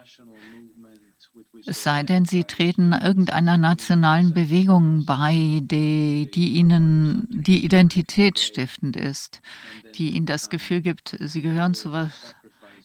Es 1.65 1.83
sei 1.83 2.03
denn, 2.03 2.25
sie 2.25 2.43
treten 2.43 2.93
irgendeiner 2.93 3.57
nationalen 3.57 4.33
Bewegung 4.33 5.05
bei, 5.05 5.61
die, 5.63 6.29
die 6.31 6.49
ihnen 6.53 7.27
die 7.29 7.65
Identität 7.65 8.39
stiftend 8.39 8.95
ist, 8.95 9.41
die 9.95 10.11
ihnen 10.11 10.25
das 10.25 10.49
Gefühl 10.49 10.81
gibt, 10.81 11.17
sie 11.19 11.41
gehören 11.41 11.73
zu 11.73 11.91
was 11.91 12.35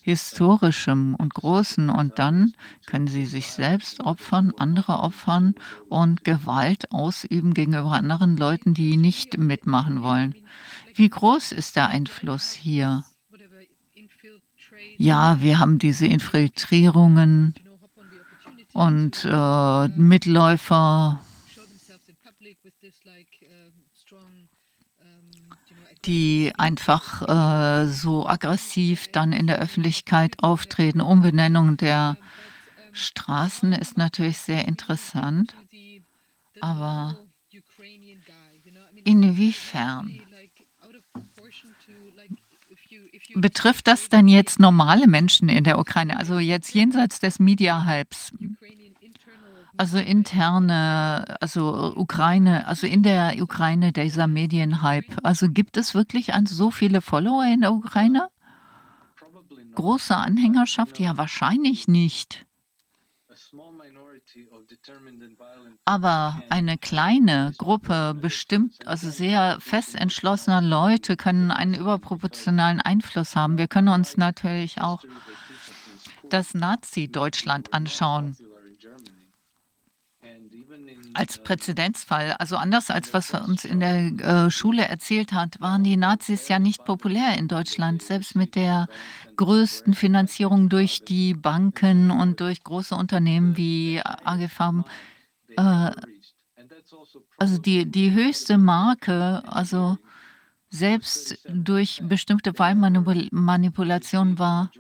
Historischem 0.03 1.15
und 1.15 1.35
Großen 1.35 1.91
und 1.91 2.19
dann 2.19 2.55
können 2.87 3.07
sie 3.07 3.27
sich 3.27 3.49
selbst 3.53 4.01
opfern, 4.01 4.53
andere 4.57 5.01
opfern 5.01 5.55
und 5.89 6.25
Gewalt 6.25 6.91
ausüben 6.91 7.53
gegenüber 7.53 7.93
anderen 7.93 8.37
Leuten, 8.37 8.73
die 8.73 8.97
nicht 8.97 9.37
mitmachen 9.37 10.03
wollen. 10.03 10.35
Wie 10.95 11.09
groß 11.09 11.53
ist 11.53 11.77
der 11.77 11.89
Einfluss 11.89 12.53
hier? 12.53 13.05
Ja, 14.97 15.41
wir 15.41 15.59
haben 15.59 15.79
diese 15.79 16.07
Infiltrierungen 16.07 17.55
und 18.73 19.25
äh, 19.25 19.89
Mitläufer, 19.89 21.21
die 26.05 26.53
einfach 26.57 27.23
äh, 27.29 27.87
so 27.87 28.27
aggressiv 28.27 29.09
dann 29.09 29.33
in 29.33 29.47
der 29.47 29.59
Öffentlichkeit 29.59 30.43
auftreten. 30.43 31.01
Umbenennung 31.01 31.77
der 31.77 32.17
Straßen 32.93 33.73
ist 33.73 33.97
natürlich 33.97 34.39
sehr 34.39 34.67
interessant, 34.67 35.55
aber 36.61 37.19
inwiefern 39.05 40.21
Betrifft 43.35 43.87
das 43.87 44.09
dann 44.09 44.29
jetzt 44.29 44.59
normale 44.59 45.07
Menschen 45.07 45.49
in 45.49 45.65
der 45.65 45.79
Ukraine, 45.79 46.19
also 46.19 46.39
jetzt 46.39 46.75
jenseits 46.75 47.21
des 47.21 47.39
Media-Hypes? 47.39 48.33
Also 49.77 49.99
interne, 49.99 51.37
also 51.41 51.95
Ukraine, 51.97 52.67
also 52.67 52.87
in 52.87 53.03
der 53.03 53.35
Ukraine 53.41 53.93
dieser 53.93 54.27
Medienhype. 54.27 55.17
Also 55.23 55.49
gibt 55.49 55.77
es 55.79 55.95
wirklich 55.95 56.35
an 56.35 56.45
so 56.45 56.71
viele 56.71 57.01
Follower 57.01 57.45
in 57.45 57.63
der 57.63 57.73
Ukraine? 57.73 58.29
Große 59.75 60.15
Anhängerschaft? 60.15 60.99
Ja, 60.99 61.17
wahrscheinlich 61.17 61.89
nicht. 61.89 62.45
Aber 65.85 66.43
eine 66.49 66.79
kleine 66.79 67.53
Gruppe 67.59 68.15
bestimmt, 68.15 68.87
also 68.87 69.11
sehr 69.11 69.59
fest 69.61 69.95
entschlossener 69.95 70.63
Leute 70.63 71.17
können 71.17 71.51
einen 71.51 71.75
überproportionalen 71.75 72.81
Einfluss 72.81 73.35
haben. 73.37 73.59
Wir 73.59 73.69
können 73.69 73.89
uns 73.89 74.17
natürlich 74.17 74.81
auch 74.81 75.05
das 76.29 76.55
Nazi-Deutschland 76.55 77.75
anschauen 77.75 78.37
als 81.15 81.39
Präzedenzfall. 81.39 82.35
Also 82.39 82.57
anders 82.57 82.91
als 82.91 83.13
was 83.13 83.33
uns 83.35 83.65
in 83.65 83.81
der 83.81 84.47
äh, 84.47 84.51
Schule 84.51 84.87
erzählt 84.87 85.33
hat, 85.33 85.61
waren 85.61 85.85
die 85.85 85.97
Nazis 85.97 86.49
ja 86.49 86.59
nicht 86.59 86.85
populär 86.85 87.37
in 87.37 87.49
Deutschland. 87.49 88.03
Selbst 88.03 88.37
mit 88.37 88.55
der 88.55 88.89
größten 89.41 89.95
Finanzierung 89.95 90.69
durch 90.69 91.03
die 91.03 91.33
Banken 91.33 92.11
und 92.11 92.41
durch 92.41 92.63
große 92.63 92.95
Unternehmen 92.95 93.57
wie 93.57 93.99
AGFAM. 94.05 94.85
Äh, 95.57 95.93
also 97.39 97.57
die, 97.57 97.87
die 97.87 98.13
höchste 98.13 98.59
Marke, 98.59 99.43
also 99.47 99.97
selbst 100.69 101.39
durch 101.49 102.03
bestimmte 102.05 102.59
Wahlmanipulationen 102.59 104.39
war 104.39 104.71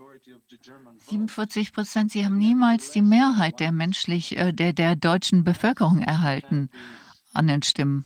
47 1.08 1.72
Prozent, 1.72 2.12
sie 2.12 2.26
haben 2.26 2.36
niemals 2.36 2.90
die 2.90 3.00
Mehrheit 3.00 3.60
der 3.60 3.72
menschlich, 3.72 4.36
äh, 4.36 4.52
der, 4.52 4.74
der 4.74 4.94
deutschen 4.94 5.42
Bevölkerung 5.42 6.02
erhalten 6.02 6.68
an 7.32 7.46
den 7.46 7.62
Stimmen. 7.62 8.04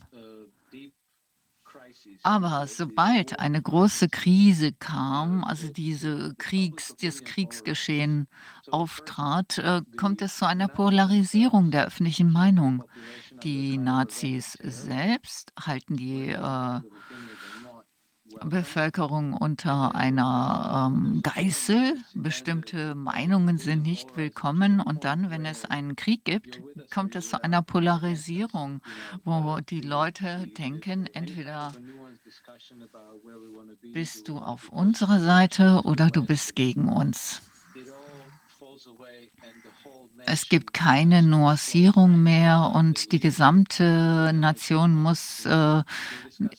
Aber 2.25 2.65
sobald 2.65 3.39
eine 3.39 3.61
große 3.61 4.09
Krise 4.09 4.73
kam, 4.73 5.43
also 5.43 5.67
diese 5.71 6.33
Kriegs, 6.39 6.95
das 6.99 7.23
Kriegsgeschehen 7.23 8.27
auftrat, 8.71 9.59
äh, 9.59 9.83
kommt 9.95 10.23
es 10.23 10.37
zu 10.37 10.47
einer 10.47 10.67
Polarisierung 10.67 11.69
der 11.69 11.85
öffentlichen 11.85 12.31
Meinung. 12.31 12.83
Die 13.43 13.77
Nazis 13.77 14.57
selbst 14.63 15.53
halten 15.55 15.97
die 15.97 16.29
äh, 16.29 16.81
Bevölkerung 18.43 19.33
unter 19.33 19.95
einer 19.95 20.91
ähm, 20.91 21.21
Geißel. 21.21 21.97
Bestimmte 22.13 22.95
Meinungen 22.95 23.57
sind 23.57 23.83
nicht 23.83 24.17
willkommen. 24.17 24.79
Und 24.79 25.03
dann, 25.03 25.29
wenn 25.29 25.45
es 25.45 25.65
einen 25.65 25.95
Krieg 25.95 26.25
gibt, 26.25 26.61
kommt 26.93 27.15
es 27.15 27.29
zu 27.29 27.43
einer 27.43 27.61
Polarisierung, 27.61 28.81
wo 29.23 29.59
die 29.59 29.81
Leute 29.81 30.47
denken, 30.57 31.07
entweder 31.13 31.73
bist 33.93 34.27
du 34.27 34.37
auf 34.37 34.69
unserer 34.69 35.19
Seite 35.19 35.81
oder 35.83 36.09
du 36.09 36.25
bist 36.25 36.55
gegen 36.55 36.89
uns. 36.89 37.41
Es 40.25 40.49
gibt 40.49 40.73
keine 40.73 41.21
Nuancierung 41.21 42.21
mehr 42.23 42.71
und 42.73 43.11
die 43.11 43.19
gesamte 43.19 44.31
Nation 44.33 44.95
muss 44.95 45.45
äh, 45.45 45.83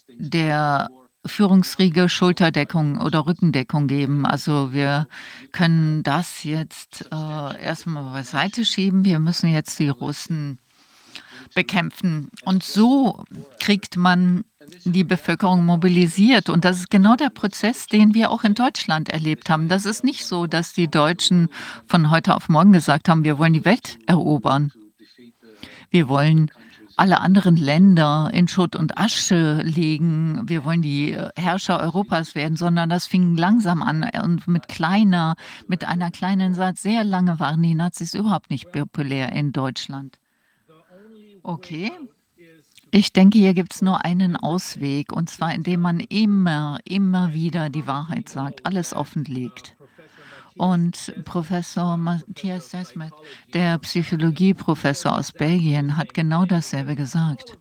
der 0.08 0.88
Führungsriege 1.26 2.08
Schulterdeckung 2.08 3.00
oder 3.00 3.26
Rückendeckung 3.26 3.86
geben. 3.86 4.26
Also 4.26 4.72
wir 4.72 5.08
können 5.52 6.02
das 6.02 6.44
jetzt 6.44 7.08
äh, 7.12 7.62
erstmal 7.62 8.12
beiseite 8.12 8.64
schieben. 8.64 9.04
Wir 9.04 9.18
müssen 9.18 9.50
jetzt 9.50 9.78
die 9.78 9.88
Russen 9.88 10.58
bekämpfen. 11.54 12.28
Und 12.44 12.62
so 12.62 13.24
kriegt 13.60 13.96
man 13.96 14.44
die 14.84 15.04
Bevölkerung 15.04 15.64
mobilisiert. 15.64 16.48
Und 16.48 16.64
das 16.64 16.78
ist 16.78 16.90
genau 16.90 17.16
der 17.16 17.30
Prozess, 17.30 17.86
den 17.86 18.14
wir 18.14 18.30
auch 18.30 18.44
in 18.44 18.54
Deutschland 18.54 19.08
erlebt 19.08 19.48
haben. 19.48 19.68
Das 19.68 19.86
ist 19.86 20.04
nicht 20.04 20.26
so, 20.26 20.46
dass 20.46 20.72
die 20.72 20.88
Deutschen 20.88 21.48
von 21.86 22.10
heute 22.10 22.34
auf 22.34 22.48
morgen 22.48 22.72
gesagt 22.72 23.08
haben, 23.08 23.24
wir 23.24 23.38
wollen 23.38 23.52
die 23.52 23.64
Welt 23.64 23.98
erobern. 24.06 24.72
Wir 25.90 26.08
wollen 26.08 26.50
alle 26.96 27.20
anderen 27.20 27.56
Länder 27.56 28.30
in 28.32 28.48
Schutt 28.48 28.74
und 28.74 28.96
Asche 28.98 29.60
legen, 29.62 30.48
wir 30.48 30.64
wollen 30.64 30.80
die 30.80 31.16
Herrscher 31.36 31.78
Europas 31.78 32.34
werden, 32.34 32.56
sondern 32.56 32.88
das 32.88 33.06
fing 33.06 33.36
langsam 33.36 33.82
an 33.82 34.10
und 34.22 34.48
mit 34.48 34.68
kleiner, 34.68 35.36
mit 35.68 35.86
einer 35.86 36.10
kleinen 36.10 36.54
Satz. 36.54 36.82
Sehr 36.82 37.04
lange 37.04 37.38
waren 37.38 37.62
die 37.62 37.74
Nazis 37.74 38.14
überhaupt 38.14 38.50
nicht 38.50 38.72
populär 38.72 39.32
in 39.32 39.52
Deutschland. 39.52 40.18
Okay. 41.42 41.92
Ich 42.90 43.12
denke, 43.12 43.38
hier 43.38 43.52
gibt 43.52 43.74
es 43.74 43.82
nur 43.82 44.04
einen 44.04 44.36
Ausweg, 44.36 45.12
und 45.12 45.28
zwar 45.28 45.54
indem 45.54 45.82
man 45.82 46.00
immer, 46.00 46.78
immer 46.84 47.34
wieder 47.34 47.68
die 47.68 47.86
Wahrheit 47.86 48.28
sagt, 48.28 48.64
alles 48.64 48.94
offenlegt. 48.94 49.75
Und 50.56 51.14
Professor 51.24 51.96
Matthias 51.96 52.70
Desmet, 52.70 53.12
der 53.52 53.78
Psychologieprofessor 53.78 55.18
aus 55.18 55.32
Belgien, 55.32 55.96
hat 55.96 56.14
genau 56.14 56.44
dasselbe 56.46 56.96
gesagt. 56.96 57.58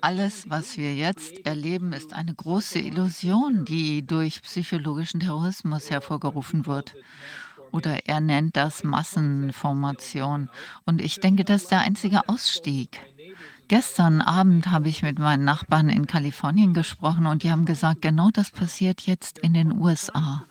Alles, 0.00 0.48
was 0.48 0.76
wir 0.76 0.94
jetzt 0.94 1.46
erleben, 1.46 1.92
ist 1.92 2.12
eine 2.12 2.34
große 2.34 2.78
Illusion, 2.78 3.64
die 3.64 4.06
durch 4.06 4.42
psychologischen 4.42 5.20
Terrorismus 5.20 5.90
hervorgerufen 5.90 6.66
wird. 6.66 6.94
Oder 7.72 8.06
er 8.06 8.20
nennt 8.20 8.56
das 8.56 8.84
Massenformation. 8.84 10.50
Und 10.84 11.00
ich 11.00 11.20
denke, 11.20 11.44
das 11.44 11.64
ist 11.64 11.70
der 11.70 11.80
einzige 11.80 12.28
Ausstieg. 12.28 13.00
Gestern 13.68 14.20
Abend 14.20 14.70
habe 14.70 14.88
ich 14.88 15.02
mit 15.02 15.18
meinen 15.18 15.44
Nachbarn 15.44 15.88
in 15.88 16.06
Kalifornien 16.06 16.72
gesprochen 16.72 17.26
und 17.26 17.42
die 17.42 17.50
haben 17.50 17.64
gesagt, 17.64 18.00
genau 18.00 18.30
das 18.30 18.50
passiert 18.50 19.00
jetzt 19.02 19.38
in 19.38 19.54
den 19.54 19.72
USA. 19.72 20.44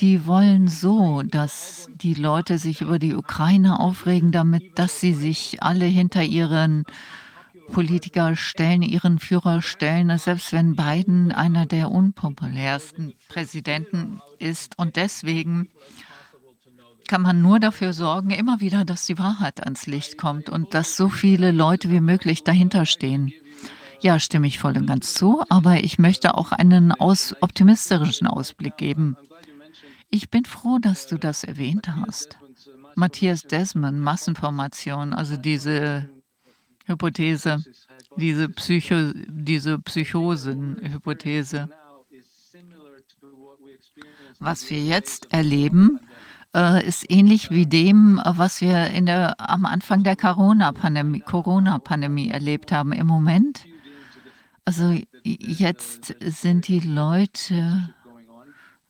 Die 0.00 0.26
wollen 0.26 0.68
so, 0.68 1.22
dass 1.22 1.88
die 1.94 2.14
Leute 2.14 2.58
sich 2.58 2.80
über 2.80 2.98
die 2.98 3.14
Ukraine 3.14 3.80
aufregen, 3.80 4.32
damit, 4.32 4.78
dass 4.78 5.00
sie 5.00 5.12
sich 5.12 5.62
alle 5.62 5.84
hinter 5.86 6.22
ihren 6.22 6.84
Politiker 7.72 8.36
stellen, 8.36 8.82
ihren 8.82 9.18
Führer 9.18 9.60
stellen, 9.60 10.16
selbst 10.18 10.52
wenn 10.52 10.76
Biden 10.76 11.32
einer 11.32 11.66
der 11.66 11.90
unpopulärsten 11.90 13.14
Präsidenten 13.28 14.20
ist. 14.38 14.78
Und 14.78 14.96
deswegen 14.96 15.68
kann 17.08 17.22
man 17.22 17.42
nur 17.42 17.60
dafür 17.60 17.92
sorgen, 17.92 18.30
immer 18.30 18.60
wieder, 18.60 18.84
dass 18.84 19.06
die 19.06 19.18
Wahrheit 19.18 19.62
ans 19.64 19.86
Licht 19.86 20.18
kommt 20.18 20.48
und 20.48 20.74
dass 20.74 20.96
so 20.96 21.08
viele 21.08 21.52
Leute 21.52 21.90
wie 21.90 22.00
möglich 22.00 22.44
dahinter 22.44 22.86
stehen. 22.86 23.32
Ja, 24.00 24.18
stimme 24.18 24.46
ich 24.46 24.58
voll 24.58 24.76
und 24.76 24.86
ganz 24.86 25.14
zu, 25.14 25.42
aber 25.48 25.82
ich 25.82 25.98
möchte 25.98 26.34
auch 26.34 26.52
einen 26.52 26.92
aus 26.92 27.34
optimistischen 27.40 28.26
Ausblick 28.26 28.76
geben. 28.76 29.16
Ich 30.10 30.30
bin 30.30 30.44
froh, 30.44 30.78
dass 30.78 31.06
du 31.06 31.18
das 31.18 31.42
erwähnt 31.42 31.88
hast. 31.88 32.38
Matthias 32.94 33.42
Desmond, 33.42 33.98
Massenformation, 33.98 35.12
also 35.12 35.36
diese 35.36 36.08
Hypothese, 36.86 37.64
diese, 38.16 38.48
Psycho, 38.48 39.12
diese 39.26 39.78
Psychosen-Hypothese. 39.78 41.68
Was 44.38 44.68
wir 44.70 44.80
jetzt 44.80 45.32
erleben, 45.32 46.00
äh, 46.54 46.86
ist 46.86 47.10
ähnlich 47.10 47.50
wie 47.50 47.66
dem, 47.66 48.20
was 48.24 48.60
wir 48.60 48.88
in 48.88 49.06
der, 49.06 49.34
am 49.38 49.64
Anfang 49.64 50.02
der 50.04 50.16
Corona-Pandemie 50.16 51.20
Corona 51.20 51.80
erlebt 52.30 52.72
haben. 52.72 52.92
Im 52.92 53.06
Moment, 53.06 53.64
also 54.64 54.96
jetzt 55.24 56.14
sind 56.20 56.68
die 56.68 56.80
Leute 56.80 57.94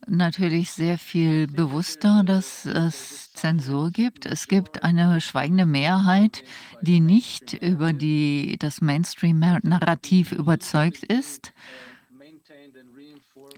natürlich 0.07 0.73
sehr 0.73 0.99
viel 0.99 1.47
bewusster, 1.47 2.23
dass 2.25 2.67
es 2.67 3.33
Zensur 3.33 3.91
gibt. 3.91 4.27
Es 4.27 4.49
gibt 4.49 4.85
eine 4.85 5.21
schweigende 5.21 5.67
Mehrheit, 5.67 6.45
die 6.83 7.01
nicht 7.01 7.55
über 7.55 7.93
die, 7.93 8.57
das 8.59 8.81
Mainstream-Narrativ 8.81 10.33
überzeugt 10.33 11.05
ist. 11.05 11.53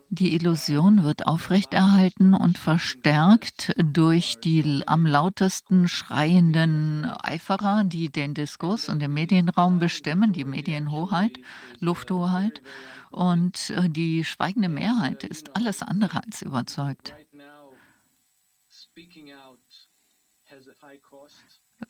Die 0.09 0.35
Illusion 0.35 1.03
wird 1.03 1.27
aufrechterhalten 1.27 2.33
und 2.33 2.59
verstärkt 2.59 3.73
durch 3.77 4.39
die 4.39 4.85
am 4.87 5.05
lautesten 5.05 5.89
schreienden 5.89 7.05
Eiferer, 7.05 7.83
die 7.85 8.11
den 8.11 8.33
Diskurs 8.33 8.89
und 8.89 9.01
den 9.01 9.13
Medienraum 9.13 9.81
bestimmen, 9.81 10.33
die 10.33 10.45
Medienhoheit, 10.45 11.39
Lufthoheit. 11.81 12.63
Und 13.11 13.71
äh, 13.71 13.89
die 13.89 14.25
schweigende 14.25 14.69
Mehrheit 14.69 15.25
ist 15.25 15.57
alles 15.57 15.83
andere 15.83 16.23
als 16.23 16.43
überzeugt. 16.43 17.15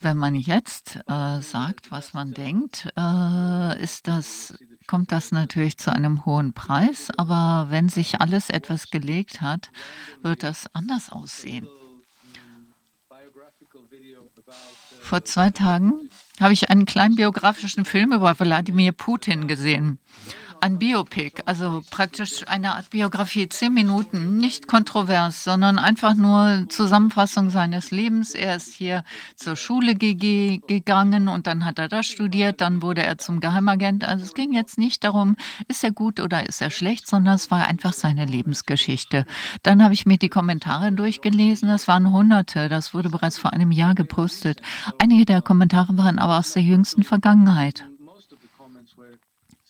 Wenn 0.00 0.16
man 0.16 0.34
jetzt 0.34 0.98
äh, 1.06 1.40
sagt, 1.40 1.90
was 1.90 2.14
man 2.14 2.32
denkt, 2.32 2.88
äh, 2.96 3.82
ist 3.82 4.08
das 4.08 4.58
kommt 4.86 5.12
das 5.12 5.32
natürlich 5.32 5.78
zu 5.78 5.92
einem 5.92 6.24
hohen 6.24 6.52
Preis, 6.52 7.10
aber 7.16 7.66
wenn 7.70 7.88
sich 7.88 8.20
alles 8.20 8.50
etwas 8.50 8.90
gelegt 8.90 9.40
hat, 9.40 9.70
wird 10.22 10.42
das 10.42 10.66
anders 10.74 11.10
aussehen. 11.10 11.68
Vor 15.00 15.24
zwei 15.24 15.50
Tagen 15.50 16.10
habe 16.40 16.52
ich 16.52 16.70
einen 16.70 16.84
kleinen 16.84 17.16
biografischen 17.16 17.84
Film 17.84 18.12
über 18.12 18.38
Wladimir 18.38 18.92
Putin 18.92 19.46
gesehen. 19.46 19.98
Ein 20.60 20.78
Biopic, 20.78 21.42
also 21.44 21.82
praktisch 21.90 22.46
eine 22.48 22.74
Art 22.74 22.90
Biografie, 22.90 23.48
zehn 23.48 23.74
Minuten, 23.74 24.38
nicht 24.38 24.66
kontrovers, 24.66 25.44
sondern 25.44 25.78
einfach 25.78 26.14
nur 26.14 26.66
Zusammenfassung 26.68 27.50
seines 27.50 27.90
Lebens. 27.90 28.34
Er 28.34 28.56
ist 28.56 28.72
hier 28.74 29.04
zur 29.36 29.56
Schule 29.56 29.94
ge 29.94 30.60
gegangen 30.66 31.28
und 31.28 31.46
dann 31.46 31.64
hat 31.64 31.78
er 31.78 31.88
das 31.88 32.06
studiert, 32.06 32.60
dann 32.60 32.82
wurde 32.82 33.04
er 33.04 33.18
zum 33.18 33.40
Geheimagent. 33.40 34.04
Also 34.04 34.24
es 34.24 34.34
ging 34.34 34.52
jetzt 34.52 34.78
nicht 34.78 35.04
darum, 35.04 35.36
ist 35.68 35.84
er 35.84 35.92
gut 35.92 36.20
oder 36.20 36.48
ist 36.48 36.62
er 36.62 36.70
schlecht, 36.70 37.06
sondern 37.06 37.34
es 37.34 37.50
war 37.50 37.66
einfach 37.66 37.92
seine 37.92 38.24
Lebensgeschichte. 38.24 39.26
Dann 39.62 39.82
habe 39.82 39.94
ich 39.94 40.06
mir 40.06 40.18
die 40.18 40.28
Kommentare 40.28 40.92
durchgelesen, 40.92 41.68
das 41.68 41.86
waren 41.86 42.12
hunderte, 42.12 42.68
das 42.68 42.94
wurde 42.94 43.10
bereits 43.10 43.38
vor 43.38 43.52
einem 43.52 43.72
Jahr 43.72 43.94
gepostet. 43.94 44.62
Einige 44.98 45.26
der 45.26 45.42
Kommentare 45.42 45.96
waren 45.98 46.18
aber 46.18 46.38
aus 46.38 46.52
der 46.52 46.62
jüngsten 46.62 47.02
Vergangenheit 47.02 47.84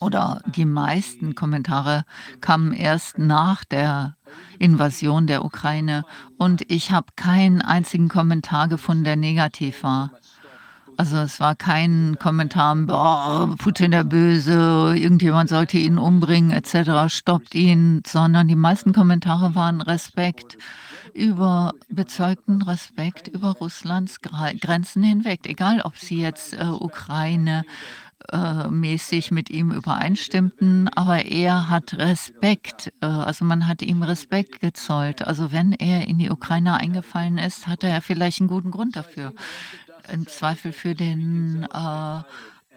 oder 0.01 0.43
die 0.47 0.65
meisten 0.65 1.35
Kommentare 1.35 2.05
kamen 2.41 2.73
erst 2.73 3.19
nach 3.19 3.65
der 3.65 4.17
Invasion 4.59 5.27
der 5.27 5.45
Ukraine 5.45 6.05
und 6.39 6.71
ich 6.71 6.91
habe 6.91 7.09
keinen 7.17 7.63
einzigen 7.63 8.09
Kommentar 8.09 8.69
gefunden, 8.69 9.05
der 9.05 9.17
negativ 9.17 9.83
war. 9.83 10.11
Also 10.99 11.19
es 11.19 11.41
war 11.41 11.55
kein 11.55 12.17
Kommentar, 12.19 12.75
boah, 12.75 13.55
Putin 13.59 13.91
der 13.91 14.05
Böse, 14.05 14.95
irgendjemand 14.97 15.51
sollte 15.51 15.77
ihn 15.77 15.99
umbringen 15.99 16.51
etc., 16.53 17.13
stoppt 17.15 17.55
ihn, 17.55 18.03
sondern 18.07 18.49
die 18.49 18.57
meisten 18.57 18.95
Kommentare 18.95 19.55
waren 19.55 19.83
Respekt 19.83 20.57
über 21.13 21.73
bezeugten 21.89 22.63
Respekt 22.63 23.29
über 23.29 23.53
Russlands 23.53 24.21
Grenzen 24.21 25.03
hinweg, 25.03 25.41
egal 25.45 25.81
ob 25.83 25.97
sie 25.97 26.21
jetzt 26.21 26.55
äh, 26.55 26.65
Ukraine, 26.65 27.65
äh, 28.33 28.69
mäßig 28.69 29.31
mit 29.31 29.51
ihm 29.51 29.71
übereinstimmten, 29.71 30.89
aber 30.89 31.27
er 31.27 31.69
hat 31.69 31.95
Respekt, 31.95 32.93
äh, 33.01 33.07
also 33.07 33.45
man 33.45 33.69
hat 33.69 33.83
ihm 33.83 34.03
Respekt 34.03 34.61
gezollt. 34.61 35.27
Also 35.27 35.53
wenn 35.53 35.73
er 35.73 36.09
in 36.09 36.19
die 36.19 36.31
Ukraine 36.31 36.75
eingefallen 36.75 37.39
ist, 37.39 37.67
hatte 37.67 37.89
er 37.89 38.03
vielleicht 38.03 38.41
einen 38.41 38.49
guten 38.49 38.71
Grund 38.71 38.97
dafür. 38.97 39.33
Im 40.13 40.27
Zweifel 40.27 40.73
für 40.73 40.95
den 40.95 41.67
äh, 41.73 42.23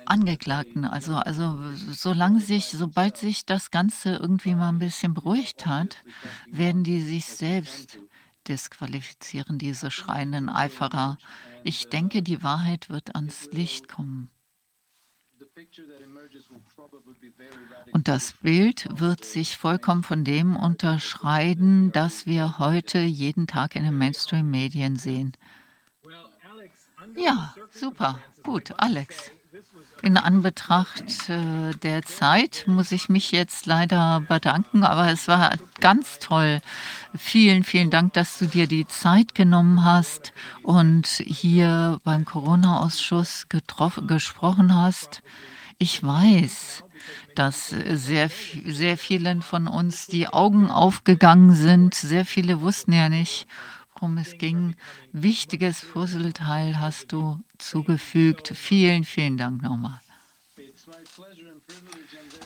Angeklagten. 0.06 0.86
Also, 0.86 1.16
also 1.16 1.60
solange 1.92 2.42
sich, 2.42 2.66
sobald 2.66 3.18
sich 3.18 3.46
das 3.46 3.72
Ganze 3.72 4.16
irgendwie 4.16 4.56
mal 4.56 4.70
ein 4.70 4.80
bisschen 4.80 5.14
beruhigt 5.14 5.66
hat, 5.66 6.04
werden 6.52 6.84
die 6.84 7.02
sich 7.02 7.26
selbst 7.26 8.00
disqualifizieren, 8.48 9.60
diese 9.60 9.92
schreienden 9.92 10.50
Eiferer. 10.50 11.18
Ich 11.64 11.90
denke, 11.90 12.24
die 12.24 12.42
Wahrheit 12.44 12.90
wird 12.90 13.16
ans 13.16 13.50
Licht 13.52 13.88
kommen. 13.88 14.32
Und 17.92 18.08
das 18.08 18.34
Bild 18.34 18.88
wird 19.00 19.26
sich 19.26 19.58
vollkommen 19.58 20.04
von 20.04 20.24
dem 20.24 20.56
unterscheiden, 20.56 21.92
das 21.92 22.26
wir 22.26 22.60
heute 22.60 23.00
jeden 23.00 23.48
Tag 23.48 23.76
in 23.76 23.84
den 23.84 23.98
Mainstream-Medien 23.98 24.98
sehen. 24.98 25.34
Ja, 27.16 27.56
super, 27.72 28.20
gut, 28.44 28.74
Alex. 28.78 29.32
In 30.02 30.16
Anbetracht 30.16 31.30
äh, 31.30 31.74
der 31.74 32.04
Zeit 32.04 32.64
muss 32.68 32.92
ich 32.92 33.10
mich 33.10 33.32
jetzt 33.32 33.66
leider 33.66 34.22
bedanken, 34.22 34.84
aber 34.84 35.12
es 35.12 35.28
war 35.28 35.58
ganz 35.82 36.20
toll. 36.20 36.62
Vielen, 37.18 37.64
vielen 37.64 37.90
Dank, 37.90 38.14
dass 38.14 38.38
du 38.38 38.46
dir 38.46 38.68
die 38.68 38.88
Zeit 38.88 39.36
genommen 39.36 39.84
hast 39.84 40.32
und 40.64 41.08
hier 41.08 42.00
beim 42.04 42.24
Corona-Ausschuss 42.24 43.48
gesprochen 43.50 44.74
hast. 44.74 45.22
Ich 45.82 46.04
weiß, 46.04 46.84
dass 47.36 47.70
sehr, 47.70 48.30
sehr 48.66 48.98
vielen 48.98 49.42
von 49.42 49.68
uns 49.68 50.08
die 50.08 50.28
Augen 50.28 50.70
aufgegangen 50.70 51.56
sind. 51.56 51.96
Sehr 51.96 52.26
viele 52.26 52.60
wussten 52.60 52.92
ja 52.92 53.08
nicht, 53.08 53.48
worum 53.94 54.18
es 54.18 54.38
ging. 54.38 54.76
Wichtiges 55.14 55.86
Puzzleteil 55.86 56.82
hast 56.82 57.14
du 57.14 57.40
zugefügt. 57.58 58.52
Vielen, 58.56 59.06
vielen 59.06 59.38
Dank 59.38 59.62
nochmal. 59.62 60.02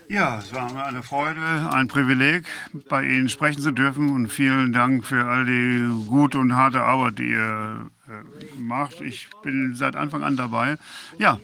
Ja, 0.09 0.37
es 0.37 0.53
war 0.53 0.71
mir 0.71 0.85
eine 0.85 1.01
Freude, 1.01 1.69
ein 1.71 1.87
Privileg, 1.87 2.45
bei 2.87 3.03
Ihnen 3.03 3.29
sprechen 3.29 3.63
zu 3.63 3.71
dürfen 3.71 4.09
und 4.09 4.27
vielen 4.27 4.73
Dank 4.73 5.05
für 5.05 5.25
all 5.25 5.45
die 5.45 6.05
gute 6.07 6.37
und 6.37 6.55
harte 6.55 6.83
Arbeit, 6.83 7.17
die 7.17 7.29
ihr 7.31 7.89
äh, 8.07 8.59
macht. 8.59 9.01
Ich 9.01 9.27
bin 9.41 9.73
seit 9.75 9.95
Anfang 9.95 10.21
an 10.21 10.37
dabei. 10.37 10.77
Ja, 11.17 11.39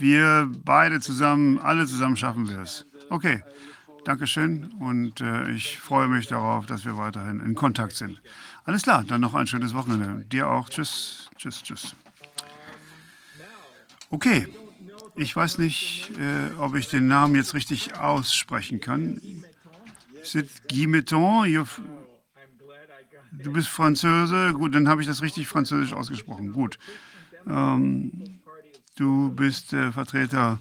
wir 0.00 0.50
beide 0.64 1.00
zusammen, 1.00 1.58
alle 1.58 1.86
zusammen 1.86 2.16
schaffen 2.16 2.48
wir 2.48 2.60
es. 2.60 2.86
Okay, 3.08 3.42
Dankeschön 4.04 4.72
und 4.78 5.20
äh, 5.20 5.50
ich 5.50 5.78
freue 5.78 6.08
mich 6.08 6.26
darauf, 6.26 6.66
dass 6.66 6.84
wir 6.84 6.96
weiterhin 6.96 7.40
in 7.40 7.54
Kontakt 7.54 7.94
sind. 7.96 8.20
Alles 8.64 8.82
klar, 8.82 9.04
dann 9.06 9.20
noch 9.20 9.34
ein 9.34 9.46
schönes 9.46 9.74
Wochenende. 9.74 10.24
Dir 10.24 10.48
auch. 10.48 10.68
Tschüss, 10.68 11.30
tschüss, 11.36 11.62
tschüss. 11.62 11.94
Okay, 14.10 14.48
ich 15.16 15.36
weiß 15.36 15.58
nicht, 15.58 16.10
äh, 16.18 16.58
ob 16.58 16.74
ich 16.74 16.88
den 16.88 17.06
Namen 17.06 17.34
jetzt 17.34 17.54
richtig 17.54 17.96
aussprechen 17.96 18.80
kann. 18.80 19.20
C'est 20.22 20.48
Guy 20.68 20.86
Metton. 20.86 21.66
Du 23.32 23.52
bist 23.52 23.68
Französe. 23.68 24.52
Gut, 24.52 24.74
dann 24.74 24.88
habe 24.88 25.00
ich 25.00 25.06
das 25.06 25.22
richtig 25.22 25.46
französisch 25.46 25.92
ausgesprochen. 25.92 26.52
Gut. 26.52 26.78
Ähm, 27.46 28.39
du 29.00 29.30
bist 29.30 29.72
äh, 29.72 29.90
Vertreter 29.92 30.60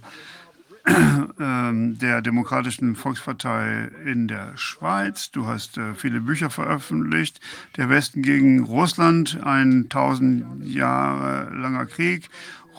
ähm, 1.39 1.97
der 1.99 2.21
Demokratischen 2.21 2.95
Volkspartei 2.95 3.89
in 4.05 4.27
der 4.27 4.57
Schweiz. 4.57 5.29
Du 5.31 5.45
hast 5.45 5.77
äh, 5.77 5.93
viele 5.93 6.21
Bücher 6.21 6.49
veröffentlicht. 6.49 7.39
Der 7.77 7.89
Westen 7.89 8.21
gegen 8.21 8.63
Russland, 8.63 9.39
ein 9.43 9.89
tausend 9.89 10.65
Jahre 10.65 11.53
langer 11.53 11.85
Krieg 11.85 12.29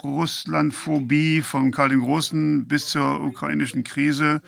Russlandphobie 0.02 1.42
von 1.42 1.72
Karl 1.72 1.90
dem 1.90 2.00
Großen 2.00 2.66
bis 2.66 2.86
zur 2.86 3.20
ukrainischen 3.20 3.84
Krise 3.84 4.40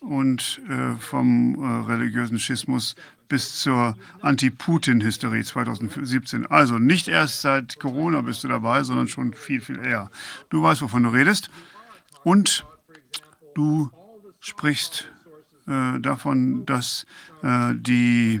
und 0.00 0.60
äh, 0.68 0.98
vom 0.98 1.54
äh, 1.54 1.90
religiösen 1.90 2.40
Schismus 2.40 2.96
bis 3.28 3.60
zur 3.60 3.96
Anti-Putin-Hysterie 4.22 5.44
2017. 5.44 6.46
Also 6.46 6.78
nicht 6.78 7.08
erst 7.08 7.42
seit 7.42 7.78
Corona 7.78 8.22
bist 8.22 8.44
du 8.44 8.48
dabei, 8.48 8.82
sondern 8.82 9.08
schon 9.08 9.34
viel, 9.34 9.60
viel 9.60 9.78
eher. 9.78 10.10
Du 10.50 10.62
weißt, 10.62 10.82
wovon 10.82 11.02
du 11.02 11.10
redest 11.10 11.50
und 12.24 12.64
du 13.54 13.90
sprichst 14.40 15.08
äh, 15.66 16.00
davon, 16.00 16.64
dass 16.64 17.06
äh, 17.42 17.74
die 17.74 18.40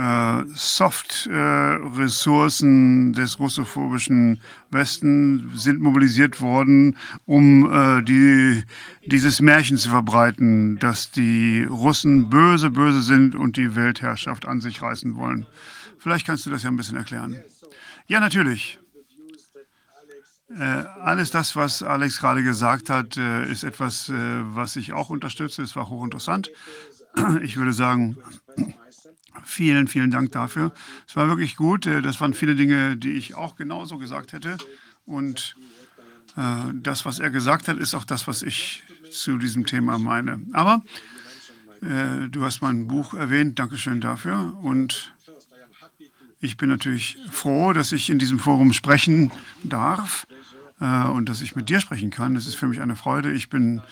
äh, 0.00 0.44
Soft-Ressourcen 0.54 3.12
des 3.12 3.38
russophobischen 3.38 4.40
Westen 4.70 5.52
sind 5.54 5.80
mobilisiert 5.80 6.40
worden, 6.40 6.96
um 7.26 7.70
äh, 7.70 8.02
die, 8.02 8.64
dieses 9.04 9.42
Märchen 9.42 9.76
zu 9.76 9.90
verbreiten, 9.90 10.78
dass 10.78 11.10
die 11.10 11.64
Russen 11.64 12.30
böse, 12.30 12.70
böse 12.70 13.02
sind 13.02 13.34
und 13.34 13.58
die 13.58 13.76
Weltherrschaft 13.76 14.46
an 14.46 14.62
sich 14.62 14.80
reißen 14.80 15.16
wollen. 15.16 15.46
Vielleicht 15.98 16.26
kannst 16.26 16.46
du 16.46 16.50
das 16.50 16.62
ja 16.62 16.70
ein 16.70 16.76
bisschen 16.76 16.96
erklären. 16.96 17.36
Ja, 18.06 18.20
natürlich. 18.20 18.78
Äh, 20.58 20.64
alles 20.64 21.30
das, 21.30 21.56
was 21.56 21.82
Alex 21.82 22.20
gerade 22.20 22.42
gesagt 22.42 22.88
hat, 22.88 23.18
äh, 23.18 23.44
ist 23.50 23.64
etwas, 23.64 24.08
äh, 24.08 24.14
was 24.14 24.76
ich 24.76 24.94
auch 24.94 25.10
unterstütze. 25.10 25.60
Es 25.62 25.76
war 25.76 25.90
hochinteressant. 25.90 26.50
Ich 27.42 27.56
würde 27.56 27.72
sagen, 27.72 28.18
Vielen, 29.44 29.88
vielen 29.88 30.10
Dank 30.10 30.32
dafür. 30.32 30.72
Es 31.06 31.16
war 31.16 31.28
wirklich 31.28 31.56
gut. 31.56 31.86
Äh, 31.86 32.02
das 32.02 32.20
waren 32.20 32.34
viele 32.34 32.54
Dinge, 32.54 32.96
die 32.96 33.12
ich 33.12 33.34
auch 33.34 33.56
genauso 33.56 33.98
gesagt 33.98 34.32
hätte. 34.32 34.58
Und 35.06 35.56
äh, 36.36 36.72
das, 36.74 37.04
was 37.04 37.18
er 37.18 37.30
gesagt 37.30 37.68
hat, 37.68 37.78
ist 37.78 37.94
auch 37.94 38.04
das, 38.04 38.26
was 38.26 38.42
ich 38.42 38.82
zu 39.10 39.38
diesem 39.38 39.66
Thema 39.66 39.98
meine. 39.98 40.40
Aber 40.52 40.82
äh, 41.82 42.28
du 42.28 42.44
hast 42.44 42.62
mein 42.62 42.86
Buch 42.86 43.14
erwähnt. 43.14 43.58
Dankeschön 43.58 44.00
dafür. 44.00 44.56
Und 44.62 45.12
ich 46.40 46.56
bin 46.56 46.68
natürlich 46.68 47.18
froh, 47.30 47.72
dass 47.72 47.92
ich 47.92 48.10
in 48.10 48.18
diesem 48.18 48.38
Forum 48.38 48.72
sprechen 48.72 49.30
darf 49.62 50.26
und 50.84 51.28
dass 51.28 51.42
ich 51.42 51.54
mit 51.56 51.68
dir 51.68 51.80
sprechen 51.80 52.10
kann. 52.10 52.34
Das 52.34 52.46
ist 52.46 52.54
für 52.54 52.66
mich 52.66 52.80
eine 52.80 52.96
Freude. 52.96 53.32
Ich 53.32 53.50
bin 53.50 53.82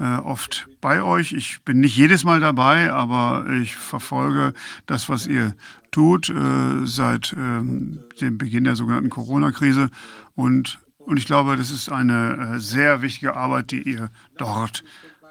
äh, 0.00 0.16
oft 0.16 0.68
bei 0.80 1.02
euch. 1.02 1.32
Ich 1.32 1.62
bin 1.62 1.80
nicht 1.80 1.96
jedes 1.96 2.24
Mal 2.24 2.40
dabei, 2.40 2.92
aber 2.92 3.46
ich 3.60 3.76
verfolge 3.76 4.54
das, 4.86 5.08
was 5.08 5.26
ihr 5.26 5.54
tut 5.90 6.30
äh, 6.30 6.86
seit 6.86 7.34
ähm, 7.36 8.00
dem 8.20 8.38
Beginn 8.38 8.64
der 8.64 8.76
sogenannten 8.76 9.10
Corona-Krise. 9.10 9.90
Und, 10.34 10.78
und 10.98 11.16
ich 11.16 11.26
glaube, 11.26 11.56
das 11.56 11.70
ist 11.70 11.90
eine 11.90 12.54
äh, 12.56 12.60
sehr 12.60 13.02
wichtige 13.02 13.36
Arbeit, 13.36 13.70
die 13.70 13.82
ihr 13.82 14.10
dort 14.36 14.84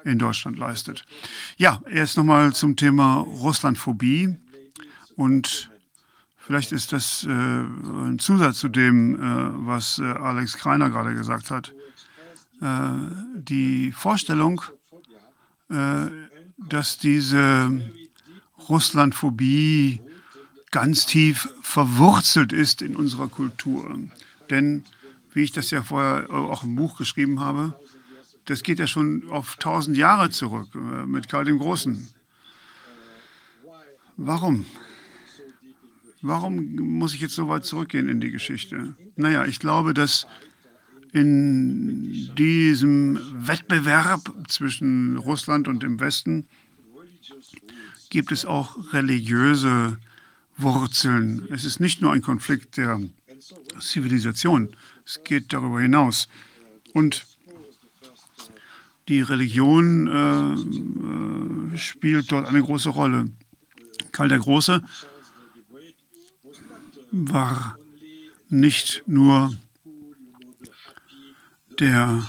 in 0.04 0.18
Deutschland 0.18 0.58
leistet. 0.58 1.04
Ja, 1.56 1.80
erst 1.90 2.16
nochmal 2.16 2.52
zum 2.52 2.76
Thema 2.76 3.16
Russlandphobie 3.16 4.36
und 5.16 5.70
Vielleicht 6.48 6.72
ist 6.72 6.94
das 6.94 7.24
äh, 7.24 7.28
ein 7.28 8.18
Zusatz 8.18 8.60
zu 8.60 8.70
dem, 8.70 9.16
äh, 9.16 9.66
was 9.66 9.98
äh, 9.98 10.04
Alex 10.04 10.56
Kreiner 10.56 10.88
gerade 10.88 11.14
gesagt 11.14 11.50
hat. 11.50 11.74
Äh, 12.62 12.88
die 13.34 13.92
Vorstellung, 13.92 14.62
äh, 15.68 16.06
dass 16.56 16.96
diese 16.96 17.92
Russlandphobie 18.66 20.00
ganz 20.70 21.04
tief 21.04 21.50
verwurzelt 21.60 22.54
ist 22.54 22.80
in 22.80 22.96
unserer 22.96 23.28
Kultur. 23.28 23.98
Denn, 24.48 24.86
wie 25.34 25.42
ich 25.42 25.52
das 25.52 25.70
ja 25.70 25.82
vorher 25.82 26.30
auch 26.30 26.64
im 26.64 26.76
Buch 26.76 26.96
geschrieben 26.96 27.40
habe, 27.40 27.78
das 28.46 28.62
geht 28.62 28.78
ja 28.78 28.86
schon 28.86 29.28
auf 29.28 29.56
tausend 29.56 29.98
Jahre 29.98 30.30
zurück 30.30 30.68
äh, 30.74 30.78
mit 31.04 31.28
Karl 31.28 31.44
dem 31.44 31.58
Großen. 31.58 32.08
Warum? 34.16 34.64
Warum 36.20 36.74
muss 36.76 37.14
ich 37.14 37.20
jetzt 37.20 37.34
so 37.34 37.48
weit 37.48 37.64
zurückgehen 37.64 38.08
in 38.08 38.20
die 38.20 38.30
Geschichte? 38.30 38.94
Naja, 39.16 39.44
ich 39.44 39.60
glaube, 39.60 39.94
dass 39.94 40.26
in 41.12 42.34
diesem 42.34 43.18
Wettbewerb 43.32 44.32
zwischen 44.48 45.16
Russland 45.16 45.68
und 45.68 45.82
dem 45.82 46.00
Westen 46.00 46.48
gibt 48.10 48.32
es 48.32 48.44
auch 48.44 48.92
religiöse 48.92 49.98
Wurzeln. 50.56 51.46
Es 51.50 51.64
ist 51.64 51.80
nicht 51.80 52.02
nur 52.02 52.12
ein 52.12 52.22
Konflikt 52.22 52.76
der 52.76 53.00
Zivilisation, 53.80 54.70
es 55.06 55.22
geht 55.24 55.52
darüber 55.52 55.80
hinaus. 55.80 56.28
Und 56.94 57.24
die 59.08 59.20
Religion 59.22 60.08
äh, 60.08 61.74
äh, 61.74 61.78
spielt 61.78 62.30
dort 62.30 62.46
eine 62.46 62.62
große 62.62 62.90
Rolle. 62.90 63.30
Karl 64.12 64.28
der 64.28 64.38
Große 64.38 64.82
war 67.26 67.78
nicht 68.48 69.02
nur 69.06 69.54
der 71.78 72.22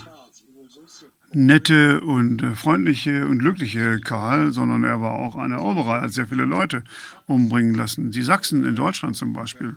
nette 1.32 2.02
und 2.02 2.42
freundliche 2.56 3.28
und 3.28 3.40
glückliche 3.40 4.00
Karl, 4.00 4.52
sondern 4.52 4.84
er 4.84 5.02
war 5.02 5.14
auch 5.14 5.36
ein 5.36 5.52
Eroberer. 5.52 5.98
Er 5.98 6.02
hat 6.04 6.14
sehr 6.14 6.28
viele 6.28 6.46
Leute 6.46 6.84
umbringen 7.28 7.76
lassen. 7.76 8.12
Die 8.12 8.24
Sachsen 8.24 8.66
in 8.66 8.76
Deutschland 8.76 9.16
zum 9.16 9.34
Beispiel, 9.34 9.76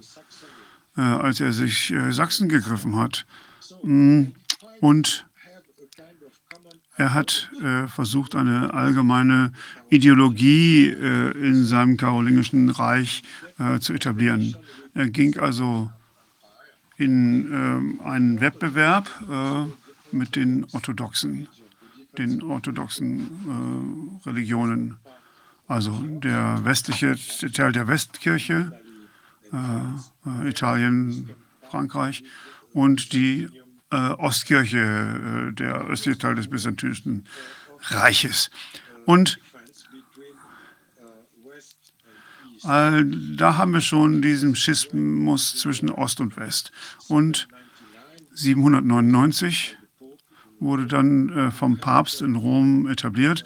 äh, 0.96 1.02
als 1.02 1.40
er 1.40 1.52
sich 1.52 1.90
äh, 1.90 2.12
Sachsen 2.12 2.48
gegriffen 2.48 2.96
hat. 2.96 3.26
Mm, 3.82 4.28
und 4.80 5.26
er 6.96 7.14
hat 7.14 7.50
äh, 7.62 7.88
versucht, 7.88 8.34
eine 8.34 8.74
allgemeine 8.74 9.52
Ideologie 9.88 10.88
äh, 10.88 11.30
in 11.32 11.64
seinem 11.64 11.96
karolingischen 11.96 12.70
Reich 12.70 13.22
äh, 13.58 13.78
zu 13.80 13.92
etablieren. 13.92 14.56
Er 14.94 15.08
ging 15.08 15.38
also 15.38 15.90
in 16.96 17.50
ähm, 17.52 18.00
einen 18.04 18.40
Wettbewerb 18.40 19.08
äh, 19.30 20.14
mit 20.14 20.36
den 20.36 20.66
orthodoxen, 20.72 21.48
den 22.18 22.42
orthodoxen 22.42 24.22
äh, 24.24 24.28
Religionen. 24.28 24.98
Also 25.66 25.92
der 25.92 26.60
westliche 26.64 27.16
Teil 27.52 27.72
der 27.72 27.88
Westkirche, 27.88 28.78
äh, 29.52 30.48
Italien, 30.48 31.30
Frankreich 31.70 32.22
und 32.72 33.12
die 33.12 33.48
äh, 33.90 33.96
Ostkirche, 33.96 34.78
äh, 34.78 35.52
der 35.54 35.86
östliche 35.86 36.18
Teil 36.18 36.34
des 36.34 36.48
Byzantinischen 36.48 37.26
Reiches. 37.80 38.50
Und 39.06 39.38
äh, 42.64 43.04
da 43.36 43.56
haben 43.56 43.72
wir 43.72 43.80
schon 43.80 44.22
diesen 44.22 44.54
Schismus 44.54 45.56
zwischen 45.56 45.90
Ost 45.90 46.20
und 46.20 46.36
West. 46.36 46.72
Und 47.08 47.48
799 48.34 49.76
wurde 50.60 50.86
dann 50.86 51.28
äh, 51.30 51.50
vom 51.50 51.78
Papst 51.78 52.22
in 52.22 52.36
Rom 52.36 52.86
etabliert, 52.88 53.44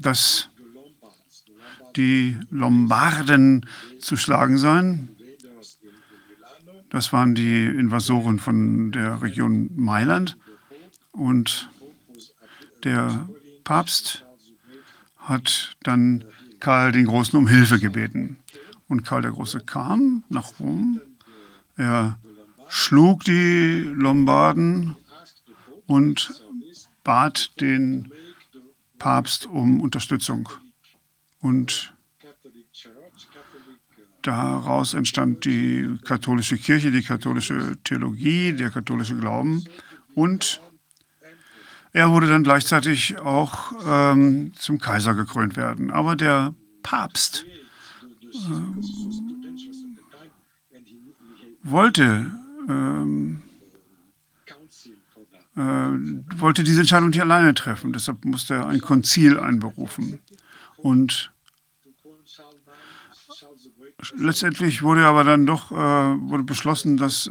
dass 0.00 0.50
die 1.96 2.36
Lombarden 2.50 3.66
zu 4.00 4.16
schlagen 4.16 4.58
seien. 4.58 5.10
Das 6.90 7.12
waren 7.12 7.34
die 7.34 7.64
Invasoren 7.66 8.38
von 8.38 8.92
der 8.92 9.22
Region 9.22 9.70
Mailand. 9.74 10.36
Und 11.12 11.70
der 12.82 13.28
Papst 13.62 14.24
hat 15.16 15.76
dann 15.82 16.24
Karl 16.64 16.92
den 16.92 17.04
Großen 17.04 17.38
um 17.38 17.46
Hilfe 17.46 17.78
gebeten. 17.78 18.38
Und 18.88 19.04
Karl 19.04 19.20
der 19.20 19.32
Große 19.32 19.60
kam 19.60 20.24
nach 20.30 20.58
Rom. 20.58 20.98
Er 21.76 22.18
schlug 22.68 23.22
die 23.24 23.82
Lombarden 23.94 24.96
und 25.86 26.42
bat 27.02 27.60
den 27.60 28.10
Papst 28.98 29.44
um 29.44 29.82
Unterstützung. 29.82 30.48
Und 31.40 31.92
Daraus 34.22 34.94
entstand 34.94 35.44
die 35.44 35.98
katholische 36.02 36.56
Kirche, 36.56 36.90
die 36.90 37.02
katholische 37.02 37.76
Theologie, 37.84 38.54
der 38.54 38.70
katholische 38.70 39.16
Glauben. 39.18 39.62
Und 40.14 40.62
er 41.94 42.10
wurde 42.10 42.26
dann 42.26 42.42
gleichzeitig 42.42 43.18
auch 43.20 43.72
ähm, 43.86 44.52
zum 44.56 44.80
Kaiser 44.80 45.14
gekrönt 45.14 45.56
werden. 45.56 45.92
Aber 45.92 46.16
der 46.16 46.52
Papst 46.82 47.46
äh, 48.20 48.36
wollte, 51.62 52.32
ähm, 52.68 53.42
äh, 55.56 55.60
wollte 56.40 56.64
diese 56.64 56.80
Entscheidung 56.80 57.10
nicht 57.10 57.22
alleine 57.22 57.54
treffen. 57.54 57.92
Deshalb 57.92 58.24
musste 58.24 58.54
er 58.54 58.66
ein 58.66 58.80
Konzil 58.80 59.38
einberufen. 59.38 60.18
Und 60.76 61.30
Letztendlich 64.16 64.82
wurde 64.82 65.06
aber 65.06 65.24
dann 65.24 65.46
doch 65.46 65.70
äh, 65.70 65.74
wurde 65.74 66.42
beschlossen, 66.42 66.96
dass 66.96 67.26
äh, 67.26 67.30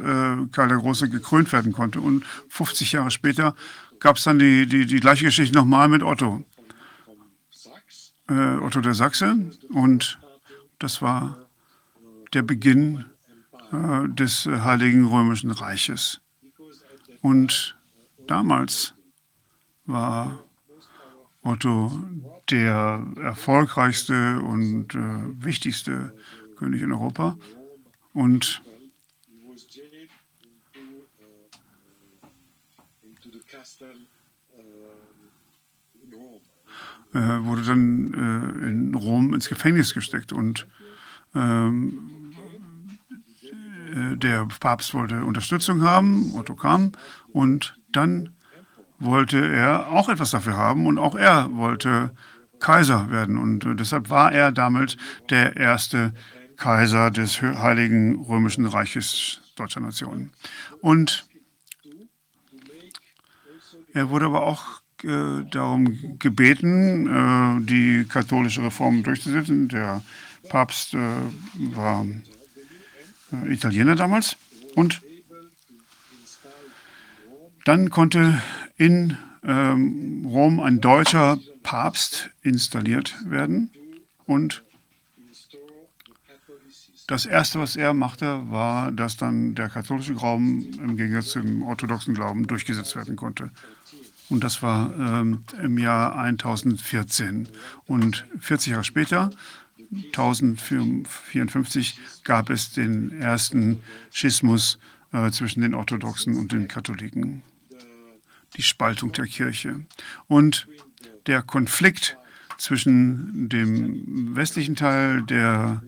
Karl 0.50 0.68
der 0.68 0.78
Große 0.78 1.08
gekrönt 1.08 1.52
werden 1.52 1.72
konnte. 1.72 2.00
Und 2.00 2.24
50 2.48 2.92
Jahre 2.92 3.10
später 3.10 3.54
gab 4.04 4.18
es 4.18 4.24
dann 4.24 4.38
die, 4.38 4.66
die, 4.66 4.84
die 4.84 5.00
gleiche 5.00 5.24
Geschichte 5.24 5.56
nochmal 5.56 5.88
mit 5.88 6.02
Otto. 6.02 6.44
Äh, 8.28 8.56
Otto 8.58 8.82
der 8.82 8.92
Sachse. 8.92 9.50
Und 9.70 10.18
das 10.78 11.00
war 11.00 11.48
der 12.34 12.42
Beginn 12.42 13.06
äh, 13.72 14.06
des 14.08 14.44
Heiligen 14.44 15.06
Römischen 15.06 15.50
Reiches. 15.50 16.20
Und 17.22 17.78
damals 18.26 18.94
war 19.86 20.44
Otto 21.42 21.98
der 22.50 23.06
erfolgreichste 23.22 24.38
und 24.40 24.94
äh, 24.94 25.42
wichtigste 25.42 26.12
König 26.56 26.82
in 26.82 26.92
Europa. 26.92 27.38
Und 28.12 28.62
äh, 37.14 37.44
wurde 37.44 37.62
dann 37.62 38.12
äh, 38.14 38.66
in 38.68 38.94
Rom 38.94 39.34
ins 39.34 39.48
Gefängnis 39.48 39.94
gesteckt 39.94 40.32
und 40.32 40.66
ähm, 41.34 42.32
äh, 43.94 44.16
der 44.16 44.46
Papst 44.60 44.94
wollte 44.94 45.24
Unterstützung 45.24 45.82
haben, 45.82 46.34
Otto 46.34 46.54
kam 46.54 46.92
und 47.32 47.78
dann 47.92 48.30
wollte 48.98 49.46
er 49.46 49.88
auch 49.88 50.08
etwas 50.08 50.30
dafür 50.30 50.56
haben 50.56 50.86
und 50.86 50.98
auch 50.98 51.14
er 51.14 51.54
wollte 51.54 52.10
Kaiser 52.60 53.10
werden 53.10 53.38
und 53.38 53.64
äh, 53.64 53.74
deshalb 53.74 54.10
war 54.10 54.32
er 54.32 54.52
damit 54.52 54.96
der 55.30 55.56
erste 55.56 56.12
Kaiser 56.56 57.10
des 57.10 57.42
Heiligen 57.42 58.22
Römischen 58.22 58.66
Reiches 58.66 59.40
deutscher 59.56 59.80
Nation. 59.80 60.30
Und 60.80 61.26
er 63.92 64.10
wurde 64.10 64.26
aber 64.26 64.42
auch 64.44 64.80
äh, 65.04 65.44
darum 65.50 66.18
gebeten, 66.18 67.06
äh, 67.06 67.66
die 67.66 68.04
katholische 68.08 68.62
Reform 68.62 69.02
durchzusetzen. 69.02 69.68
Der 69.68 70.02
Papst 70.48 70.94
äh, 70.94 70.98
war 71.74 72.06
äh, 73.32 73.52
Italiener 73.52 73.96
damals. 73.96 74.36
Und 74.74 75.02
dann 77.64 77.90
konnte 77.90 78.42
in 78.76 79.16
ähm, 79.42 80.26
Rom 80.26 80.60
ein 80.60 80.80
deutscher 80.80 81.38
Papst 81.62 82.30
installiert 82.42 83.14
werden. 83.24 83.70
Und 84.26 84.62
das 87.06 87.26
Erste, 87.26 87.58
was 87.58 87.76
er 87.76 87.92
machte, 87.92 88.50
war, 88.50 88.90
dass 88.90 89.16
dann 89.16 89.54
der 89.54 89.68
katholische 89.68 90.14
Glauben 90.14 90.72
im 90.80 90.96
Gegensatz 90.96 91.32
zum 91.32 91.62
orthodoxen 91.62 92.14
Glauben 92.14 92.46
durchgesetzt 92.46 92.96
werden 92.96 93.16
konnte. 93.16 93.50
Und 94.30 94.42
das 94.42 94.62
war 94.62 94.90
ähm, 94.98 95.44
im 95.62 95.76
Jahr 95.78 96.16
1014. 96.16 97.48
Und 97.86 98.24
40 98.40 98.72
Jahre 98.72 98.84
später 98.84 99.30
1054 99.92 101.98
gab 102.24 102.50
es 102.50 102.72
den 102.72 103.12
ersten 103.20 103.80
Schismus 104.10 104.80
äh, 105.12 105.30
zwischen 105.30 105.62
den 105.62 105.74
Orthodoxen 105.74 106.36
und 106.36 106.50
den 106.52 106.68
Katholiken, 106.68 107.42
die 108.56 108.62
Spaltung 108.62 109.12
der 109.12 109.26
Kirche. 109.26 109.80
Und 110.26 110.66
der 111.26 111.42
Konflikt 111.42 112.16
zwischen 112.58 113.48
dem 113.48 114.36
westlichen 114.36 114.76
Teil 114.76 115.22
der 115.22 115.82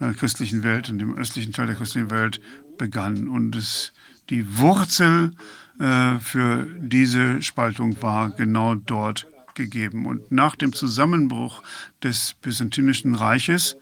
äh, 0.00 0.12
christlichen 0.12 0.62
Welt 0.62 0.88
und 0.90 0.98
dem 0.98 1.16
östlichen 1.16 1.52
Teil 1.52 1.66
der 1.66 1.76
christlichen 1.76 2.10
Welt 2.10 2.40
begann. 2.78 3.28
Und 3.28 3.56
es, 3.56 3.92
die 4.30 4.58
Wurzel 4.58 5.32
äh, 5.32 5.36
für 5.78 6.66
diese 6.78 7.42
Spaltung 7.42 8.00
war 8.02 8.30
genau 8.30 8.74
dort 8.74 9.26
gegeben. 9.54 10.06
Und 10.06 10.30
nach 10.30 10.54
dem 10.54 10.72
Zusammenbruch 10.72 11.62
des 12.02 12.34
Byzantinischen 12.40 13.14
Reiches 13.14 13.76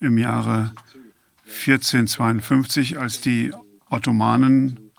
im 0.00 0.18
Jahre 0.18 0.74
1452, 1.46 2.98
als 2.98 3.22
die 3.22 3.52
Ottomanen 3.88 4.90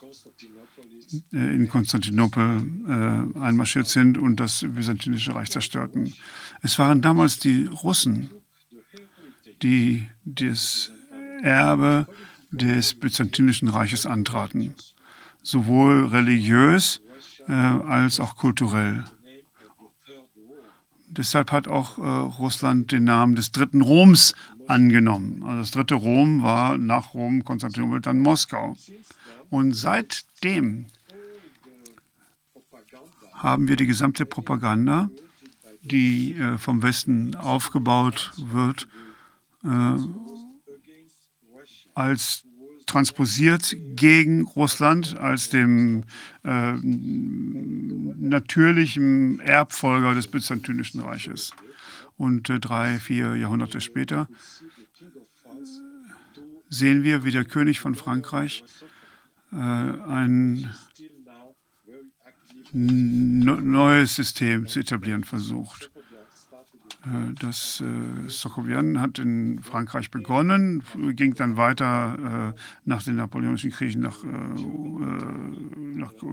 äh, 1.32 1.56
in 1.56 1.70
Konstantinopel 1.70 2.64
äh, 2.88 3.40
einmarschiert 3.40 3.88
sind 3.88 4.18
und 4.18 4.40
das 4.40 4.66
Byzantinische 4.68 5.36
Reich 5.36 5.52
zerstörten. 5.52 6.14
Es 6.62 6.80
waren 6.80 7.02
damals 7.02 7.38
die 7.40 7.66
Russen, 7.66 8.32
die 9.62 10.08
das 10.26 10.92
Erbe 11.42 12.08
des 12.52 12.96
Byzantinischen 12.96 13.68
Reiches 13.68 14.06
antraten, 14.06 14.74
sowohl 15.50 16.06
religiös 16.06 17.02
äh, 17.48 17.54
als 17.54 18.20
auch 18.20 18.36
kulturell. 18.36 19.04
Deshalb 21.08 21.52
hat 21.52 21.68
auch 21.68 21.98
äh, 21.98 22.02
Russland 22.02 22.92
den 22.92 23.04
Namen 23.04 23.36
des 23.36 23.52
dritten 23.52 23.82
Roms 23.82 24.36
angenommen. 24.68 25.44
Also 25.44 25.60
das 25.62 25.72
dritte 25.72 25.96
Rom 25.96 26.44
war 26.44 26.78
nach 26.78 27.16
Rom, 27.16 27.44
Konstantinopel, 27.44 28.00
dann 28.02 28.20
Moskau. 28.20 28.78
Und 29.50 29.74
seitdem 29.74 30.86
haben 33.34 33.68
wir 33.68 33.76
die 33.76 33.88
gesamte 33.88 34.26
Propaganda, 34.26 35.10
die 35.82 36.34
äh, 36.34 36.58
vom 36.60 36.84
Westen 36.84 37.36
aufgebaut 37.36 38.32
wird, 38.38 38.88
äh, 39.64 39.98
als 41.96 42.44
transposiert 42.90 43.76
gegen 43.96 44.42
Russland 44.44 45.16
als 45.18 45.50
dem 45.50 46.04
äh, 46.44 46.74
natürlichen 48.18 49.40
Erbfolger 49.40 50.16
des 50.16 50.28
Byzantinischen 50.28 51.02
Reiches. 51.02 51.52
Und 52.18 52.50
äh, 52.50 52.60
drei, 52.60 53.00
vier 53.00 53.36
Jahrhunderte 53.36 53.80
später 53.80 54.28
sehen 56.70 57.04
wir, 57.04 57.24
wie 57.24 57.32
der 57.32 57.46
König 57.46 57.80
von 57.80 57.96
Frankreich 57.96 58.64
äh, 59.52 59.56
ein 59.56 60.70
neues 62.74 64.16
System 64.16 64.68
zu 64.68 64.80
etablieren 64.80 65.24
versucht. 65.24 65.89
Äh, 67.06 67.34
das 67.40 67.82
äh, 67.82 68.30
Sokovian 68.30 69.00
hat 69.00 69.20
in 69.20 69.62
Frankreich 69.64 70.12
begonnen, 70.12 70.84
ging 71.16 71.34
dann 71.36 71.58
weiter 71.58 72.54
äh, 72.56 72.60
nach 72.86 73.04
den 73.04 73.16
napoleonischen 73.16 73.72
Kriegen 73.72 74.02
nach, 74.02 74.18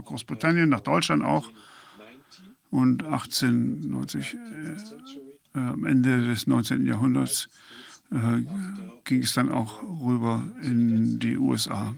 Großbritannien, 0.05 0.68
nach 0.68 0.80
Deutschland 0.80 1.24
auch. 1.24 1.51
Und 2.70 3.05
1890, 3.05 4.36
am 5.55 5.86
Ende 5.86 6.26
des 6.26 6.47
19. 6.47 6.84
Jahrhunderts, 6.84 7.48
ging 9.05 9.22
es 9.22 9.32
dann 9.34 9.51
auch 9.51 9.82
rüber 9.82 10.43
in 10.62 11.18
die 11.18 11.38
USA. 11.38 11.94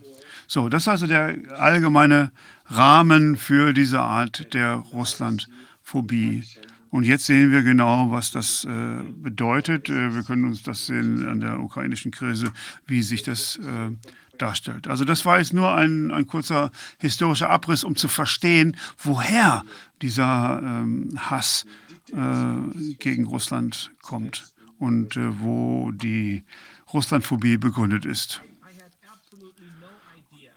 So, 0.47 0.69
das 0.69 0.83
ist 0.83 0.89
also 0.89 1.07
der 1.07 1.37
allgemeine 1.59 2.33
Rahmen 2.67 3.37
für 3.37 3.73
diese 3.73 4.01
Art 4.01 4.53
der 4.55 4.75
Russlandphobie. 4.75 6.45
Und 6.91 7.05
jetzt 7.05 7.27
sehen 7.27 7.53
wir 7.53 7.63
genau, 7.63 8.11
was 8.11 8.31
das 8.31 8.65
äh, 8.65 9.03
bedeutet. 9.13 9.89
Äh, 9.89 10.15
wir 10.15 10.23
können 10.23 10.45
uns 10.45 10.63
das 10.63 10.87
sehen 10.87 11.27
an 11.29 11.41
der 11.41 11.61
ukrainischen 11.61 12.11
Krise, 12.11 12.53
wie 12.87 13.03
sich 13.03 13.23
das 13.23 13.57
äh, 13.57 13.91
darstellt. 14.39 14.89
Also 14.89 15.05
das 15.05 15.25
war 15.25 15.39
jetzt 15.39 15.53
nur 15.53 15.75
ein, 15.75 16.11
ein 16.11 16.27
kurzer 16.27 16.71
historischer 16.99 17.51
Abriss, 17.51 17.85
um 17.85 17.97
zu 17.97 18.09
verstehen, 18.09 18.77
woher 18.99 19.65
dieser 20.01 20.61
ähm, 20.63 21.19
Hass 21.19 21.67
äh, 22.13 22.95
gegen 22.99 23.27
Russland 23.27 23.91
kommt 24.01 24.53
und 24.79 25.17
äh, 25.17 25.41
wo 25.41 25.91
die 25.93 26.45
Russlandphobie 26.93 27.59
begründet 27.59 28.05
ist. 28.05 28.41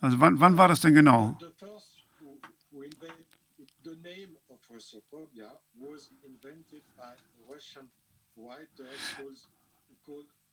also 0.00 0.20
wann, 0.20 0.38
wann 0.40 0.56
war 0.56 0.68
das 0.68 0.80
denn 0.80 0.94
genau? 0.94 1.38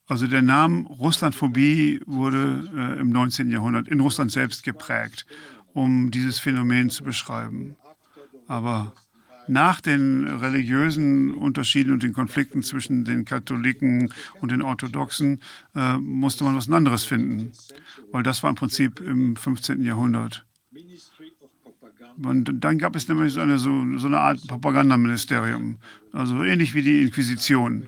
Also 0.07 0.27
der 0.27 0.41
Name 0.41 0.87
Russlandphobie 0.87 1.99
wurde 2.05 2.69
äh, 2.75 2.99
im 2.99 3.09
19. 3.09 3.49
Jahrhundert 3.49 3.87
in 3.87 3.99
Russland 3.99 4.31
selbst 4.31 4.63
geprägt, 4.63 5.25
um 5.73 6.11
dieses 6.11 6.39
Phänomen 6.39 6.89
zu 6.91 7.03
beschreiben. 7.03 7.75
Aber 8.47 8.93
nach 9.47 9.81
den 9.81 10.27
religiösen 10.27 11.33
Unterschieden 11.33 11.93
und 11.93 12.03
den 12.03 12.13
Konflikten 12.13 12.63
zwischen 12.63 13.03
den 13.03 13.25
Katholiken 13.25 14.13
und 14.41 14.51
den 14.51 14.61
Orthodoxen 14.61 15.41
äh, 15.75 15.97
musste 15.97 16.43
man 16.43 16.55
was 16.55 16.69
anderes 16.69 17.03
finden, 17.03 17.51
weil 18.11 18.23
das 18.23 18.43
war 18.43 18.49
im 18.49 18.55
Prinzip 18.55 18.99
im 18.99 19.35
15. 19.35 19.83
Jahrhundert. 19.83 20.45
Und 22.21 22.63
dann 22.63 22.77
gab 22.77 22.95
es 22.95 23.07
nämlich 23.07 23.33
so 23.33 23.41
eine, 23.41 23.59
so, 23.59 23.97
so 23.97 24.07
eine 24.07 24.19
Art 24.19 24.45
Propagandaministerium, 24.47 25.77
also 26.13 26.43
ähnlich 26.43 26.73
wie 26.73 26.81
die 26.81 27.01
Inquisition, 27.03 27.87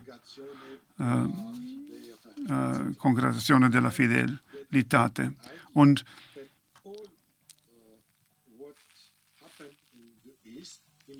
äh, 1.00 1.24
äh, 1.24 2.94
Congregazione 2.98 3.70
della 3.70 3.92
Fidelitate. 3.92 5.34
Und 5.74 6.04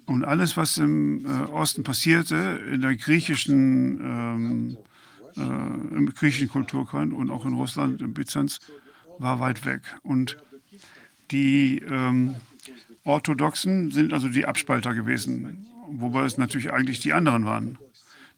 Und 0.06 0.24
alles, 0.24 0.56
was 0.56 0.78
im 0.78 1.26
äh, 1.26 1.30
Osten 1.52 1.84
passierte, 1.84 2.62
in 2.72 2.80
der 2.80 2.96
griechischen, 2.96 4.00
ähm, 4.02 4.78
äh, 5.36 5.42
im 5.42 6.14
griechischen 6.16 6.48
Kulturkreis 6.48 7.12
und 7.12 7.30
auch 7.30 7.46
in 7.46 7.54
Russland, 7.54 8.02
in 8.02 8.14
Byzanz, 8.14 8.60
war 9.20 9.42
weit 9.42 9.66
weg. 9.66 9.82
Und 10.04 10.38
die 11.32 11.80
ähm, 11.80 12.36
Orthodoxen 13.08 13.92
sind 13.92 14.14
also 14.14 14.28
die 14.28 14.46
Abspalter 14.46 14.94
gewesen, 14.94 15.68
wobei 15.90 16.26
es 16.26 16.38
natürlich 16.38 16.72
eigentlich 16.72 17.00
die 17.00 17.14
anderen 17.14 17.46
waren. 17.46 17.78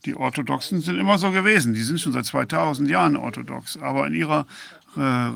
Die 0.05 0.15
Orthodoxen 0.15 0.81
sind 0.81 0.97
immer 0.97 1.17
so 1.17 1.31
gewesen, 1.31 1.73
die 1.73 1.81
sind 1.81 1.99
schon 1.99 2.13
seit 2.13 2.25
2000 2.25 2.89
Jahren 2.89 3.17
orthodox, 3.17 3.77
aber 3.77 4.07
in 4.07 4.13
ihrer 4.13 4.45
äh, 4.95 5.31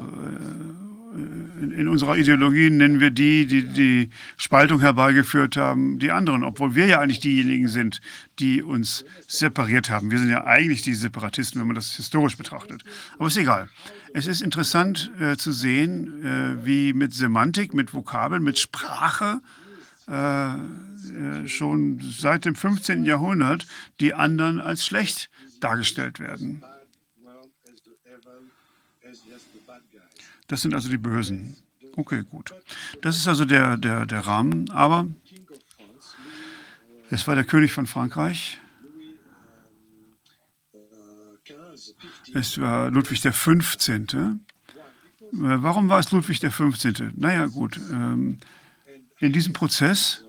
in 1.14 1.88
unserer 1.88 2.18
Ideologie 2.18 2.70
nennen 2.70 3.00
wir 3.00 3.12
die, 3.12 3.46
die 3.46 3.64
die 3.68 4.10
Spaltung 4.38 4.80
herbeigeführt 4.80 5.58
haben, 5.58 6.00
die 6.00 6.12
anderen, 6.12 6.44
obwohl 6.44 6.74
wir 6.74 6.88
ja 6.88 7.00
eigentlich 7.00 7.20
diejenigen 7.20 7.68
sind, 7.68 8.02
die 8.40 8.64
uns 8.64 9.06
separiert 9.28 9.90
haben. 9.92 10.10
Wir 10.10 10.18
sind 10.18 10.30
ja 10.30 10.46
eigentlich 10.46 10.82
die 10.82 10.96
Separatisten, 10.96 11.62
wenn 11.62 11.68
man 11.68 11.76
das 11.76 11.96
historisch 11.96 12.36
betrachtet. 12.36 12.84
Aber 13.18 13.28
ist 13.28 13.38
egal. 13.38 13.70
Es 14.16 14.28
ist 14.28 14.42
interessant 14.42 15.12
äh, 15.20 15.38
zu 15.38 15.52
sehen, 15.52 16.24
äh, 16.24 16.66
wie 16.66 16.94
mit 16.94 17.14
Semantik, 17.14 17.74
mit 17.74 17.94
Vokabeln, 17.94 18.44
mit 18.44 18.60
Sprache 18.60 19.42
äh, 20.08 20.54
äh 20.54 21.48
schon 21.48 22.00
seit 22.00 22.46
dem 22.46 22.56
15. 22.56 23.06
Jahrhundert 23.06 23.66
die 24.00 24.14
anderen 24.14 24.62
als 24.62 24.86
schlecht 24.86 25.30
dargestellt 25.60 26.20
werden. 26.20 26.64
Das 30.48 30.62
sind 30.62 30.76
also 30.76 30.90
die 30.90 30.98
Bösen. 30.98 31.58
Okay, 31.96 32.24
gut. 32.30 32.54
Das 33.02 33.18
ist 33.18 33.28
also 33.28 33.46
der, 33.46 33.78
der, 33.78 34.06
der 34.06 34.20
Rahmen. 34.22 34.70
Aber 34.72 35.08
es 37.10 37.28
war 37.28 37.36
der 37.36 37.44
König 37.44 37.72
von 37.72 37.88
Frankreich, 37.88 38.60
Es 42.34 42.60
war 42.60 42.90
Ludwig 42.90 43.22
der 43.22 43.34
15. 43.34 44.08
Äh, 44.08 44.16
Warum 45.32 45.90
war 45.90 46.00
es 46.00 46.12
Ludwig 46.12 46.40
der 46.40 46.52
15.? 46.52 47.14
Naja, 47.16 47.48
gut. 47.48 47.80
ähm, 47.92 48.40
In 49.20 49.34
diesem 49.34 49.54
Prozess 49.54 50.24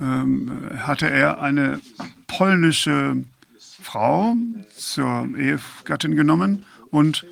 ähm, 0.00 0.70
hatte 0.78 1.08
er 1.10 1.40
eine 1.40 1.80
polnische 2.26 3.24
Frau 3.58 4.34
zur 4.76 5.28
Ehegattin 5.36 6.16
genommen 6.16 6.64
und, 6.90 7.26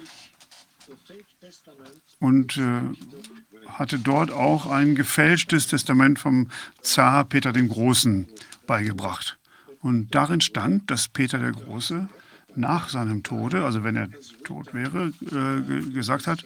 und 2.21 2.57
äh, 2.57 2.81
hatte 3.69 3.99
dort 3.99 4.31
auch 4.31 4.67
ein 4.67 4.95
gefälschtes 4.95 5.67
Testament 5.67 6.19
vom 6.19 6.51
Zar 6.81 7.25
Peter 7.25 7.53
dem 7.53 7.69
Großen 7.69 8.29
beigebracht. 8.67 9.39
Und 9.85 10.15
darin 10.15 10.41
stand, 10.41 10.91
dass 10.91 11.09
Peter 11.09 11.39
der 11.39 11.53
Große 11.53 12.09
nach 12.57 12.89
seinem 12.89 13.23
Tode, 13.23 13.65
also 13.67 13.85
wenn 13.85 13.97
er 13.97 14.09
tot 14.43 14.73
wäre, 14.73 15.13
äh, 15.21 15.61
ge- 15.61 15.93
gesagt 15.93 16.27
hat, 16.27 16.43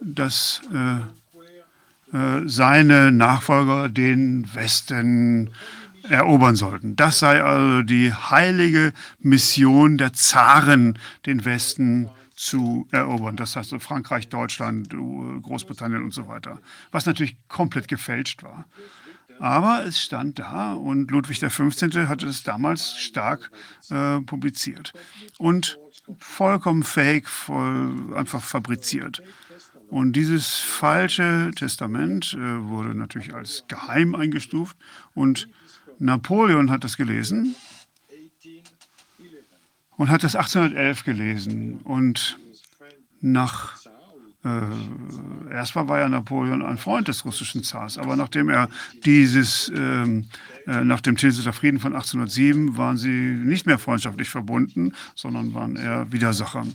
dass 0.00 0.62
äh, 0.72 2.16
äh, 2.16 2.48
seine 2.48 3.12
Nachfolger 3.12 3.90
den 3.90 4.48
Westen 4.54 5.50
erobern 6.08 6.56
sollten. 6.56 6.96
Das 6.96 7.18
sei 7.18 7.42
also 7.42 7.82
die 7.82 8.10
heilige 8.14 8.94
Mission 9.20 9.98
der 9.98 10.14
Zaren, 10.14 10.98
den 11.26 11.44
Westen 11.44 12.08
zu 12.34 12.88
erobern. 12.90 13.36
Das 13.36 13.54
heißt 13.54 13.74
Frankreich, 13.80 14.30
Deutschland, 14.30 14.88
Großbritannien 15.42 16.02
und 16.02 16.14
so 16.14 16.26
weiter. 16.26 16.58
Was 16.90 17.04
natürlich 17.04 17.36
komplett 17.48 17.86
gefälscht 17.86 18.42
war. 18.42 18.64
Aber 19.42 19.84
es 19.84 20.00
stand 20.00 20.38
da 20.38 20.72
und 20.74 21.10
Ludwig 21.10 21.40
XV. 21.40 22.08
hatte 22.08 22.28
es 22.28 22.44
damals 22.44 22.96
stark 22.96 23.50
äh, 23.90 24.20
publiziert. 24.20 24.92
Und 25.36 25.80
vollkommen 26.20 26.84
fake, 26.84 27.28
voll 27.28 28.14
einfach 28.14 28.40
fabriziert. 28.40 29.20
Und 29.88 30.12
dieses 30.12 30.58
falsche 30.58 31.50
Testament 31.56 32.34
äh, 32.34 32.38
wurde 32.68 32.94
natürlich 32.94 33.34
als 33.34 33.64
geheim 33.66 34.14
eingestuft 34.14 34.76
und 35.12 35.48
Napoleon 35.98 36.70
hat 36.70 36.84
das 36.84 36.96
gelesen 36.96 37.56
und 39.96 40.08
hat 40.08 40.22
das 40.22 40.36
1811 40.36 41.02
gelesen. 41.02 41.80
Und 41.82 42.38
nach 43.20 43.81
äh, 44.44 45.52
erstmal 45.52 45.88
war 45.88 46.00
ja 46.00 46.08
Napoleon 46.08 46.62
ein 46.62 46.78
Freund 46.78 47.08
des 47.08 47.24
russischen 47.24 47.62
Zars, 47.62 47.98
aber 47.98 48.16
nachdem 48.16 48.48
er 48.48 48.68
dieses, 49.04 49.70
ähm, 49.74 50.26
äh, 50.66 50.82
nach 50.82 51.00
dem 51.00 51.16
Tilsiter 51.16 51.52
Frieden 51.52 51.78
von 51.78 51.92
1807, 51.92 52.76
waren 52.76 52.96
sie 52.96 53.08
nicht 53.08 53.66
mehr 53.66 53.78
freundschaftlich 53.78 54.28
verbunden, 54.28 54.92
sondern 55.14 55.54
waren 55.54 55.76
eher 55.76 56.10
Widersacher. 56.10 56.66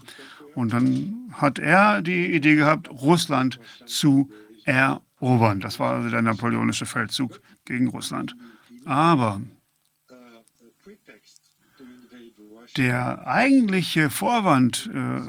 Und 0.56 0.73
dann 0.73 1.30
hat 1.34 1.60
er 1.60 2.02
die 2.02 2.34
Idee 2.34 2.56
gehabt, 2.56 2.89
Russland 2.89 3.60
zu 3.85 4.31
erobern. 4.64 5.60
Das 5.60 5.80
war 5.80 5.95
also 5.95 6.10
der 6.10 6.22
napoleonische 6.22 6.85
Feldzug 6.85 7.41
gegen 7.65 7.88
Russland. 7.89 8.35
Aber 8.85 9.41
der 12.76 13.27
eigentliche 13.27 14.10
Vorwand, 14.10 14.89
äh, 14.94 15.22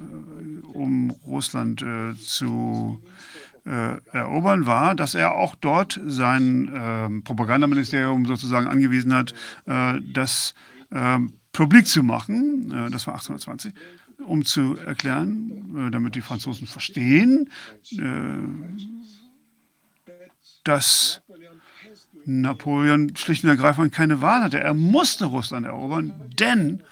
um 0.78 1.10
Russland 1.26 1.82
äh, 1.82 2.14
zu 2.16 3.02
äh, 3.66 3.96
erobern, 4.12 4.66
war, 4.66 4.94
dass 4.94 5.14
er 5.14 5.34
auch 5.34 5.54
dort 5.56 6.00
sein 6.06 6.70
ähm, 6.74 7.24
Propagandaministerium 7.24 8.24
sozusagen 8.26 8.68
angewiesen 8.68 9.12
hat, 9.12 9.34
äh, 9.66 10.00
das 10.12 10.54
ähm, 10.90 11.34
publik 11.52 11.86
zu 11.86 12.02
machen. 12.02 12.70
Äh, 12.70 12.90
das 12.90 13.06
war 13.06 13.14
1820 13.14 13.74
um 14.24 14.44
zu 14.44 14.76
erklären, 14.76 15.88
äh, 15.88 15.90
damit 15.90 16.14
die 16.14 16.20
Franzosen 16.20 16.66
verstehen, 16.66 17.50
äh, 17.92 17.98
dass 20.64 21.22
Napoleon 22.24 23.16
schlicht 23.16 23.44
und 23.44 23.50
ergreifend 23.50 23.92
keine 23.92 24.20
Wahl 24.20 24.42
hatte. 24.42 24.60
Er 24.60 24.74
musste 24.74 25.26
Russland 25.26 25.66
erobern, 25.66 26.12
denn 26.38 26.82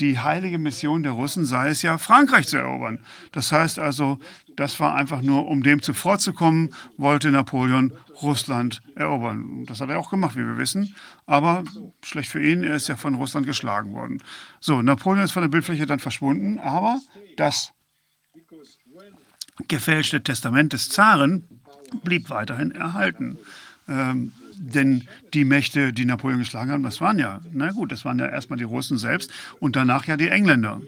die 0.00 0.18
heilige 0.18 0.58
Mission 0.58 1.02
der 1.02 1.12
Russen 1.12 1.44
sei 1.44 1.68
es 1.68 1.82
ja, 1.82 1.98
Frankreich 1.98 2.48
zu 2.48 2.58
erobern. 2.58 3.00
Das 3.32 3.52
heißt 3.52 3.78
also, 3.78 4.18
das 4.56 4.80
war 4.80 4.94
einfach 4.94 5.22
nur, 5.22 5.48
um 5.48 5.62
dem 5.62 5.82
zuvorzukommen, 5.82 6.74
wollte 6.96 7.30
Napoleon 7.30 7.92
Russland 8.22 8.82
erobern. 8.94 9.64
Das 9.66 9.80
hat 9.80 9.90
er 9.90 9.98
auch 9.98 10.10
gemacht, 10.10 10.34
wie 10.34 10.46
wir 10.46 10.56
wissen. 10.56 10.94
Aber 11.26 11.64
schlecht 12.02 12.30
für 12.30 12.42
ihn, 12.42 12.64
er 12.64 12.76
ist 12.76 12.88
ja 12.88 12.96
von 12.96 13.14
Russland 13.14 13.46
geschlagen 13.46 13.92
worden. 13.92 14.22
So, 14.60 14.82
Napoleon 14.82 15.24
ist 15.24 15.32
von 15.32 15.42
der 15.42 15.48
Bildfläche 15.48 15.86
dann 15.86 15.98
verschwunden, 15.98 16.58
aber 16.58 17.00
das 17.36 17.72
gefälschte 19.68 20.22
Testament 20.22 20.72
des 20.72 20.88
Zaren 20.88 21.44
blieb 22.02 22.30
weiterhin 22.30 22.70
erhalten. 22.72 23.38
Ähm, 23.88 24.32
denn 24.58 25.06
die 25.34 25.44
Mächte, 25.44 25.92
die 25.92 26.04
Napoleon 26.04 26.38
geschlagen 26.40 26.70
haben, 26.70 26.82
das 26.82 27.00
waren 27.00 27.18
ja, 27.18 27.40
na 27.52 27.72
gut, 27.72 27.92
das 27.92 28.04
waren 28.04 28.18
ja 28.18 28.26
erstmal 28.26 28.58
die 28.58 28.64
Russen 28.64 28.98
selbst 28.98 29.30
und 29.60 29.76
danach 29.76 30.06
ja 30.06 30.16
die 30.16 30.28
Engländer. 30.28 30.80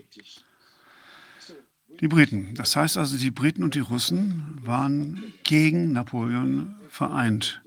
Die 2.01 2.09
Briten. 2.09 2.55
Das 2.55 2.77
heißt 2.77 2.97
also, 2.97 3.16
die 3.19 3.31
Briten 3.32 3.65
und 3.65 3.74
die 3.74 3.81
Russen 3.81 4.59
waren 4.65 5.35
gegen 5.43 5.93
Napoleon 5.93 6.77
vereint. 6.89 7.61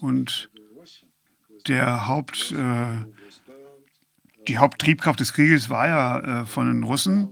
Und 0.00 0.50
der 1.66 2.06
Haupt, 2.06 2.52
äh, 2.52 3.06
die 4.46 4.58
Haupttriebkraft 4.58 5.20
des 5.20 5.32
Krieges 5.32 5.70
war 5.70 5.88
ja 5.88 6.42
äh, 6.42 6.46
von 6.46 6.66
den 6.66 6.82
Russen. 6.82 7.30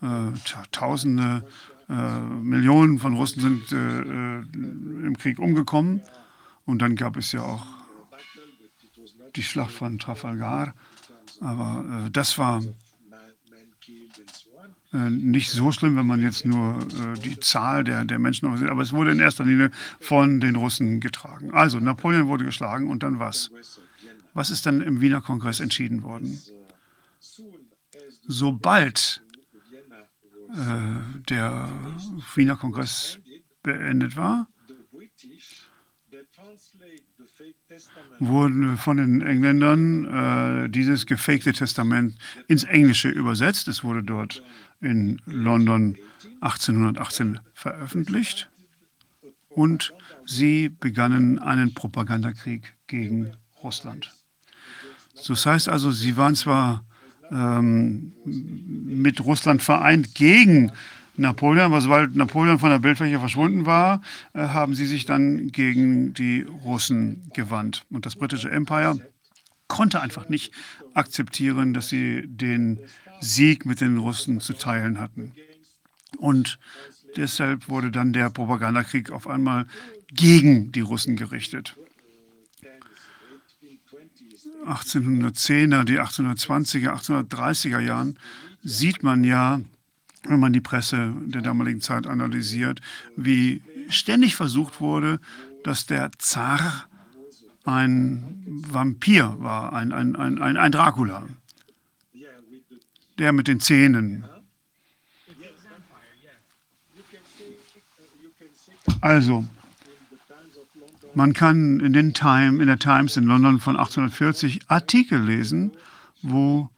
Äh, 0.00 0.32
ta- 0.46 0.64
Tausende, 0.72 1.44
äh, 1.90 2.20
Millionen 2.20 2.98
von 2.98 3.14
Russen 3.14 3.42
sind 3.42 3.70
äh, 3.72 3.76
äh, 3.76 5.06
im 5.06 5.16
Krieg 5.18 5.38
umgekommen. 5.38 6.00
Und 6.66 6.80
dann 6.80 6.96
gab 6.96 7.16
es 7.16 7.32
ja 7.32 7.42
auch 7.42 7.66
die 9.36 9.42
Schlacht 9.42 9.72
von 9.72 9.98
Trafalgar. 9.98 10.74
Aber 11.40 12.06
äh, 12.06 12.10
das 12.10 12.38
war 12.38 12.62
äh, 14.92 15.10
nicht 15.10 15.50
so 15.50 15.70
schlimm, 15.70 15.96
wenn 15.96 16.06
man 16.06 16.20
jetzt 16.20 16.44
nur 16.44 16.80
äh, 16.80 17.18
die 17.20 17.38
Zahl 17.38 17.84
der, 17.84 18.04
der 18.04 18.18
Menschen 18.18 18.56
sieht. 18.56 18.68
Aber 18.68 18.82
es 18.82 18.92
wurde 18.92 19.12
in 19.12 19.20
erster 19.20 19.44
Linie 19.44 19.70
von 20.00 20.40
den 20.40 20.56
Russen 20.56 21.00
getragen. 21.00 21.52
Also 21.52 21.78
Napoleon 21.78 22.26
wurde 22.26 22.44
geschlagen 22.44 22.88
und 22.88 23.02
dann 23.02 23.18
was? 23.18 23.50
Was 24.34 24.50
ist 24.50 24.66
dann 24.66 24.80
im 24.80 25.00
Wiener 25.00 25.20
Kongress 25.20 25.60
entschieden 25.60 26.02
worden? 26.02 26.40
Sobald 28.26 29.22
äh, 30.52 31.20
der 31.28 31.68
Wiener 32.34 32.56
Kongress 32.56 33.18
beendet 33.62 34.16
war, 34.16 34.48
wurden 38.18 38.76
von 38.76 38.96
den 38.96 39.22
Engländern 39.22 40.64
äh, 40.64 40.68
dieses 40.68 41.06
gefakte 41.06 41.52
Testament 41.52 42.16
ins 42.48 42.64
Englische 42.64 43.08
übersetzt. 43.08 43.68
Es 43.68 43.84
wurde 43.84 44.02
dort 44.02 44.42
in 44.80 45.20
London 45.26 45.96
1818 46.40 47.40
veröffentlicht 47.54 48.50
und 49.48 49.92
sie 50.26 50.68
begannen 50.68 51.38
einen 51.38 51.74
Propagandakrieg 51.74 52.74
gegen 52.86 53.32
Russland. 53.62 54.14
Das 55.26 55.44
heißt 55.44 55.68
also, 55.68 55.90
sie 55.90 56.16
waren 56.16 56.34
zwar 56.34 56.84
ähm, 57.30 58.12
mit 58.24 59.20
Russland 59.24 59.62
vereint 59.62 60.14
gegen 60.14 60.72
Napoleon, 61.20 61.66
aber 61.66 61.80
sobald 61.80 62.16
Napoleon 62.16 62.58
von 62.58 62.70
der 62.70 62.78
Bildfläche 62.78 63.20
verschwunden 63.20 63.66
war, 63.66 64.00
äh, 64.32 64.40
haben 64.40 64.74
sie 64.74 64.86
sich 64.86 65.04
dann 65.04 65.48
gegen 65.48 66.14
die 66.14 66.42
Russen 66.42 67.30
gewandt. 67.34 67.84
Und 67.90 68.06
das 68.06 68.16
britische 68.16 68.50
Empire 68.50 68.98
konnte 69.68 70.00
einfach 70.00 70.28
nicht 70.28 70.52
akzeptieren, 70.94 71.74
dass 71.74 71.88
sie 71.88 72.24
den 72.26 72.80
Sieg 73.20 73.66
mit 73.66 73.80
den 73.80 73.98
Russen 73.98 74.40
zu 74.40 74.54
teilen 74.54 74.98
hatten. 74.98 75.32
Und 76.16 76.58
deshalb 77.16 77.68
wurde 77.68 77.90
dann 77.90 78.12
der 78.12 78.30
Propagandakrieg 78.30 79.10
auf 79.10 79.28
einmal 79.28 79.66
gegen 80.12 80.72
die 80.72 80.80
Russen 80.80 81.16
gerichtet. 81.16 81.76
1810er, 84.66 85.84
die 85.84 86.00
1820er, 86.00 86.90
1830er 86.94 87.80
Jahren 87.80 88.18
sieht 88.62 89.02
man 89.02 89.24
ja, 89.24 89.60
wenn 90.24 90.40
man 90.40 90.52
die 90.52 90.60
Presse 90.60 91.12
der 91.24 91.42
damaligen 91.42 91.80
Zeit 91.80 92.06
analysiert, 92.06 92.80
wie 93.16 93.62
ständig 93.88 94.36
versucht 94.36 94.80
wurde, 94.80 95.20
dass 95.64 95.86
der 95.86 96.10
Zar 96.18 96.86
ein 97.64 98.42
Vampir 98.46 99.36
war, 99.38 99.72
ein, 99.72 99.92
ein, 99.92 100.16
ein, 100.16 100.56
ein, 100.56 100.72
Dracula. 100.72 101.26
Der 103.18 103.32
mit 103.32 103.48
den 103.48 103.60
Zähnen. 103.60 104.24
Also, 109.00 109.46
man 111.14 111.32
kann 111.32 111.80
in, 111.80 111.92
den 111.92 112.14
Time, 112.14 112.60
in 112.60 112.66
der 112.66 112.78
Times 112.78 113.16
in 113.16 113.24
London 113.24 113.60
von 113.60 113.76
1840 113.76 114.60
Artikel 114.68 115.22
lesen, 115.22 115.72
wo 116.22 116.70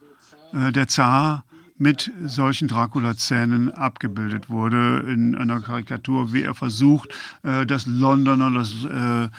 äh, 0.53 0.71
der 0.71 0.87
Zar 0.87 1.45
mit 1.83 2.11
solchen 2.23 2.69
Dracula-Zähnen 2.69 3.69
abgebildet 3.73 4.49
wurde 4.49 5.03
in 5.05 5.35
einer 5.35 5.59
Karikatur, 5.59 6.31
wie 6.31 6.43
er 6.43 6.55
versucht, 6.55 7.13
äh, 7.43 7.65
das 7.65 7.85
Londoner, 7.85 8.49
das 8.51 8.71
äh, 8.85 9.29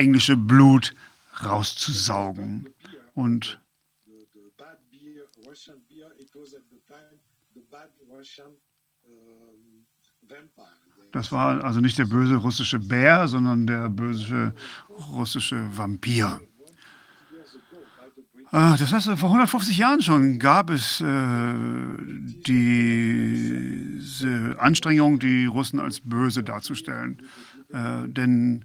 englische 0.00 0.36
Blut 0.36 0.94
rauszusaugen. 1.44 2.68
Und 3.14 3.60
das 11.10 11.32
war 11.32 11.64
also 11.64 11.80
nicht 11.80 11.98
der 11.98 12.04
böse 12.04 12.36
russische 12.36 12.78
Bär, 12.78 13.26
sondern 13.26 13.66
der 13.66 13.88
böse 13.88 14.54
russische 14.88 15.76
Vampir. 15.76 16.40
Ah, 18.50 18.76
das 18.78 18.92
heißt, 18.92 19.10
vor 19.18 19.28
150 19.28 19.76
Jahren 19.76 20.00
schon 20.00 20.38
gab 20.38 20.70
es 20.70 21.02
äh, 21.02 21.54
diese 22.46 22.96
Anstrengung, 24.58 25.18
die 25.18 25.44
Russen 25.44 25.80
als 25.80 26.00
böse 26.00 26.42
darzustellen. 26.42 27.20
Äh, 27.70 28.08
denn 28.08 28.64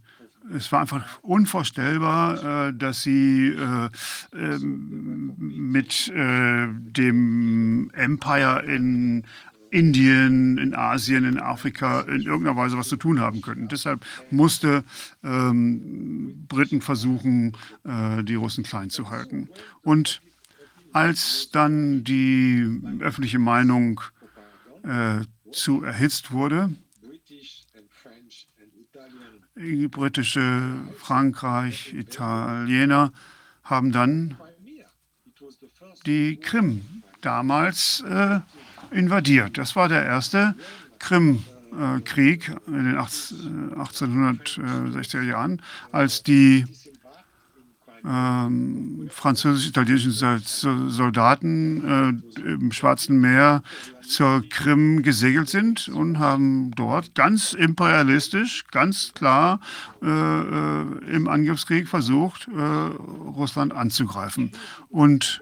es 0.55 0.71
war 0.71 0.81
einfach 0.81 1.05
unvorstellbar, 1.21 2.67
äh, 2.69 2.73
dass 2.73 3.01
sie 3.03 3.49
äh, 3.49 3.89
ähm, 4.33 5.33
mit 5.37 6.07
äh, 6.09 6.67
dem 6.69 7.91
Empire 7.93 8.63
in 8.65 9.23
Indien, 9.73 10.59
in 10.59 10.75
Asien, 10.75 11.25
in 11.25 11.39
Afrika 11.39 12.01
in 12.01 12.21
irgendeiner 12.21 12.55
Weise 12.55 12.77
was 12.77 12.89
zu 12.89 12.95
tun 12.95 13.19
haben 13.19 13.41
könnten. 13.41 13.67
Deshalb 13.67 14.05
musste 14.29 14.83
ähm, 15.23 16.45
Briten 16.47 16.79
versuchen, 16.79 17.57
äh, 17.83 18.23
die 18.23 18.35
Russen 18.35 18.63
klein 18.63 18.91
zu 18.91 19.09
halten. 19.09 19.49
Und 19.81 20.21
als 20.91 21.49
dann 21.51 22.03
die 22.03 22.81
öffentliche 22.99 23.39
Meinung 23.39 24.01
äh, 24.83 25.21
zu 25.51 25.83
erhitzt 25.83 26.31
wurde, 26.31 26.69
britische, 29.55 30.75
Frankreich, 30.99 31.95
Italiener 31.95 33.11
haben 33.63 33.91
dann 33.91 34.37
die 36.05 36.37
Krim 36.37 37.03
damals 37.21 38.01
äh, 38.01 38.41
invadiert. 38.93 39.57
Das 39.57 39.75
war 39.75 39.89
der 39.89 40.05
erste 40.05 40.55
Krimkrieg 40.99 42.55
in 42.67 42.85
den 42.85 42.97
1860er 42.97 45.23
Jahren, 45.23 45.61
als 45.91 46.23
die 46.23 46.65
ähm, 48.05 49.09
französisch-italienischen 49.09 50.11
Soldaten 50.11 52.21
äh, 52.37 52.41
im 52.41 52.71
Schwarzen 52.71 53.19
Meer 53.21 53.63
zur 54.01 54.43
Krim 54.49 55.03
gesegelt 55.03 55.49
sind 55.49 55.87
und 55.87 56.19
haben 56.19 56.71
dort 56.71 57.15
ganz 57.15 57.53
imperialistisch, 57.53 58.65
ganz 58.71 59.13
klar 59.13 59.61
äh, 60.01 60.07
äh 60.07 61.15
im 61.15 61.29
Angriffskrieg 61.29 61.87
versucht, 61.87 62.49
äh, 62.49 62.59
Russland 62.59 63.73
anzugreifen. 63.73 64.51
Und 64.89 65.41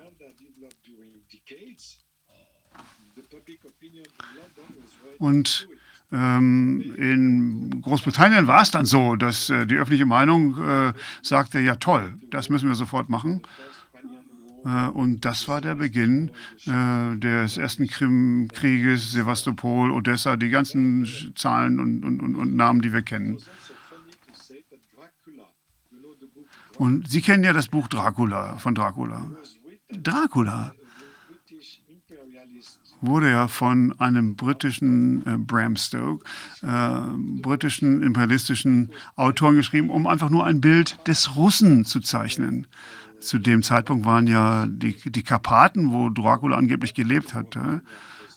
Und 5.22 5.70
ähm, 6.12 6.96
in 6.98 7.82
Großbritannien 7.84 8.48
war 8.48 8.64
es 8.64 8.72
dann 8.72 8.88
so, 8.88 9.16
dass 9.16 9.52
äh, 9.52 9.68
die 9.68 9.76
öffentliche 9.76 10.08
Meinung 10.08 10.58
äh, 10.58 10.94
sagte, 11.22 11.60
ja 11.60 11.76
toll, 11.76 12.16
das 12.32 12.50
müssen 12.50 12.68
wir 12.68 12.76
sofort 12.76 13.08
machen. 13.08 13.44
Äh, 14.66 14.88
und 14.88 15.24
das 15.24 15.48
war 15.48 15.62
der 15.62 15.76
Beginn 15.76 16.32
äh, 16.66 17.16
des 17.18 17.58
ersten 17.58 17.88
Krimkrieges, 17.88 19.12
Sevastopol, 19.12 19.92
Odessa, 19.92 20.38
die 20.38 20.50
ganzen 20.50 21.08
Zahlen 21.36 21.80
und, 21.80 22.04
und, 22.04 22.20
und, 22.20 22.36
und 22.36 22.56
Namen, 22.56 22.82
die 22.82 22.92
wir 22.92 23.04
kennen. 23.04 23.38
Und 26.80 27.08
Sie 27.08 27.22
kennen 27.22 27.44
ja 27.44 27.54
das 27.54 27.68
Buch 27.68 27.88
Dracula 27.88 28.58
von 28.58 28.74
Dracula. 28.74 29.30
Dracula 29.92 30.74
wurde 33.02 33.32
ja 33.32 33.48
von 33.48 33.94
einem 34.00 34.36
britischen 34.36 35.26
äh, 35.26 35.38
Bram 35.38 35.76
Stoke, 35.76 36.24
äh, 36.62 37.00
britischen 37.42 38.02
imperialistischen 38.04 38.92
Autoren 39.16 39.56
geschrieben, 39.56 39.90
um 39.90 40.08
einfach 40.08 40.30
nur 40.30 40.46
ein 40.46 40.62
Bild 40.62 40.98
des 41.08 41.36
Russen 41.36 41.86
zu 41.86 42.00
zeichnen. 42.00 42.68
Zu 43.20 43.38
dem 43.38 43.62
Zeitpunkt 43.64 44.06
waren 44.06 44.28
ja 44.28 44.66
die, 44.68 44.96
die 44.96 45.24
Karpaten, 45.24 45.92
wo 45.92 46.10
Dracula 46.10 46.58
angeblich 46.58 46.94
gelebt 46.94 47.34
hatte, 47.34 47.82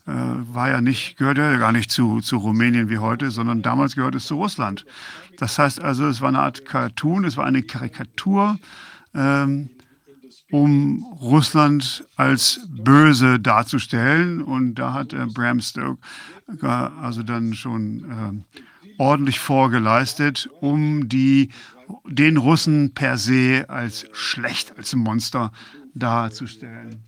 äh, 0.06 0.12
war 0.12 0.68
ja 0.68 0.80
nicht, 0.80 1.16
gehörte 1.16 1.40
ja 1.40 1.56
gar 1.56 1.72
nicht 1.72 1.90
zu, 1.90 2.20
zu 2.20 2.36
Rumänien 2.36 2.90
wie 2.90 2.98
heute, 2.98 3.30
sondern 3.30 3.62
damals 3.62 3.94
gehörte 3.94 4.18
es 4.18 4.26
zu 4.26 4.36
Russland. 4.36 4.84
Das 5.38 5.58
heißt 5.58 5.80
also, 5.80 6.06
es 6.06 6.20
war 6.20 6.28
eine 6.28 6.40
Art 6.40 6.64
Cartoon, 6.66 7.24
es 7.24 7.36
war 7.36 7.46
eine 7.46 7.62
Karikatur. 7.62 8.58
Ähm, 9.14 9.70
um 10.54 11.02
Russland 11.20 12.06
als 12.14 12.60
böse 12.68 13.40
darzustellen. 13.40 14.40
Und 14.40 14.76
da 14.76 14.92
hat 14.92 15.12
äh, 15.12 15.26
Bram 15.26 15.60
Stoke 15.60 15.98
also 16.62 17.24
dann 17.24 17.54
schon 17.54 18.44
äh, 18.46 18.62
ordentlich 18.98 19.40
vorgeleistet, 19.40 20.48
um 20.60 21.08
die, 21.08 21.50
den 22.06 22.36
Russen 22.36 22.94
per 22.94 23.18
se 23.18 23.64
als 23.66 24.06
schlecht, 24.12 24.78
als 24.78 24.94
Monster 24.94 25.52
darzustellen. 25.92 27.02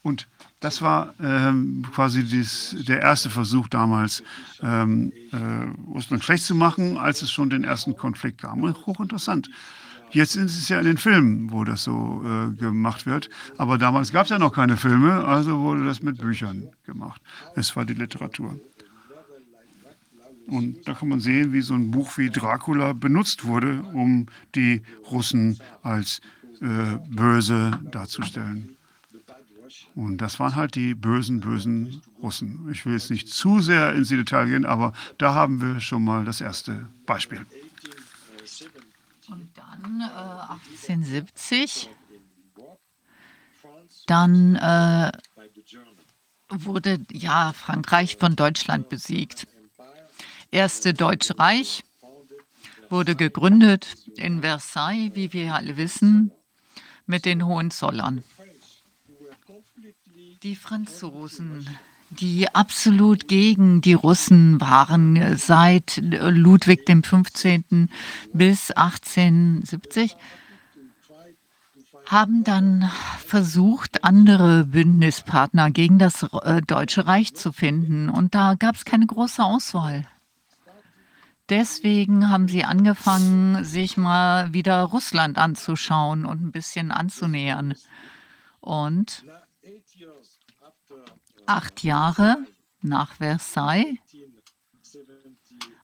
Und 0.00 0.28
das 0.60 0.82
war 0.82 1.14
ähm, 1.22 1.82
quasi 1.92 2.22
dies, 2.22 2.76
der 2.86 3.00
erste 3.00 3.30
Versuch 3.30 3.68
damals, 3.68 4.22
ähm, 4.62 5.12
äh, 5.32 5.90
Russland 5.90 6.22
schlecht 6.22 6.44
zu 6.44 6.54
machen, 6.54 6.98
als 6.98 7.22
es 7.22 7.32
schon 7.32 7.48
den 7.48 7.64
ersten 7.64 7.96
Konflikt 7.96 8.42
gab. 8.42 8.56
Und 8.62 8.86
hochinteressant. 8.86 9.50
Jetzt 10.12 10.34
ist 10.36 10.58
es 10.58 10.68
ja 10.68 10.78
in 10.78 10.86
den 10.86 10.98
Filmen, 10.98 11.50
wo 11.50 11.64
das 11.64 11.84
so 11.84 12.22
äh, 12.24 12.54
gemacht 12.56 13.06
wird. 13.06 13.30
Aber 13.56 13.78
damals 13.78 14.12
gab 14.12 14.24
es 14.24 14.30
ja 14.30 14.38
noch 14.38 14.52
keine 14.52 14.76
Filme, 14.76 15.24
also 15.24 15.60
wurde 15.60 15.84
das 15.84 16.02
mit 16.02 16.18
Büchern 16.18 16.68
gemacht. 16.84 17.22
Es 17.54 17.74
war 17.76 17.84
die 17.84 17.94
Literatur. 17.94 18.60
Und 20.46 20.86
da 20.86 20.94
kann 20.94 21.08
man 21.08 21.20
sehen, 21.20 21.52
wie 21.52 21.60
so 21.60 21.74
ein 21.74 21.92
Buch 21.92 22.18
wie 22.18 22.28
Dracula 22.28 22.92
benutzt 22.92 23.44
wurde, 23.44 23.82
um 23.94 24.26
die 24.56 24.82
Russen 25.10 25.58
als 25.82 26.20
äh, 26.60 26.98
böse 27.08 27.78
darzustellen. 27.92 28.76
Und 30.00 30.16
das 30.16 30.40
waren 30.40 30.56
halt 30.56 30.76
die 30.76 30.94
bösen, 30.94 31.40
bösen 31.40 32.00
Russen. 32.22 32.70
Ich 32.72 32.86
will 32.86 32.94
jetzt 32.94 33.10
nicht 33.10 33.28
zu 33.28 33.60
sehr 33.60 33.92
ins 33.92 34.08
Detail 34.08 34.46
gehen, 34.46 34.64
aber 34.64 34.94
da 35.18 35.34
haben 35.34 35.60
wir 35.60 35.78
schon 35.80 36.04
mal 36.04 36.24
das 36.24 36.40
erste 36.40 36.88
Beispiel. 37.04 37.44
Und 39.28 39.50
dann 39.54 40.00
äh, 40.00 40.52
1870, 40.52 41.90
dann 44.06 44.56
äh, 44.56 45.12
wurde 46.48 47.00
ja 47.12 47.52
Frankreich 47.52 48.16
von 48.16 48.36
Deutschland 48.36 48.88
besiegt. 48.88 49.46
Erste 50.50 50.94
Deutsche 50.94 51.38
Reich 51.38 51.84
wurde 52.88 53.16
gegründet 53.16 53.96
in 54.16 54.40
Versailles, 54.40 55.14
wie 55.14 55.34
wir 55.34 55.54
alle 55.54 55.76
wissen, 55.76 56.32
mit 57.04 57.26
den 57.26 57.44
Hohenzollern 57.44 58.24
die 60.42 60.56
Franzosen, 60.56 61.68
die 62.08 62.48
absolut 62.54 63.28
gegen 63.28 63.82
die 63.82 63.92
Russen 63.92 64.58
waren 64.58 65.36
seit 65.36 66.00
Ludwig 66.02 66.86
XV. 66.86 67.86
bis 68.32 68.70
1870, 68.70 70.16
haben 72.06 72.42
dann 72.42 72.90
versucht, 73.24 74.02
andere 74.02 74.64
Bündnispartner 74.64 75.70
gegen 75.70 75.98
das 75.98 76.22
äh, 76.22 76.62
Deutsche 76.62 77.06
Reich 77.06 77.34
zu 77.34 77.52
finden. 77.52 78.08
Und 78.08 78.34
da 78.34 78.54
gab 78.54 78.76
es 78.76 78.84
keine 78.84 79.06
große 79.06 79.44
Auswahl. 79.44 80.06
Deswegen 81.50 82.30
haben 82.30 82.48
sie 82.48 82.64
angefangen, 82.64 83.62
sich 83.64 83.96
mal 83.96 84.52
wieder 84.54 84.82
Russland 84.84 85.36
anzuschauen 85.36 86.24
und 86.24 86.42
ein 86.42 86.52
bisschen 86.52 86.90
anzunähern. 86.90 87.74
Und 88.60 89.24
acht 91.50 91.82
Jahre 91.82 92.36
nach 92.80 93.14
Versailles, 93.14 93.98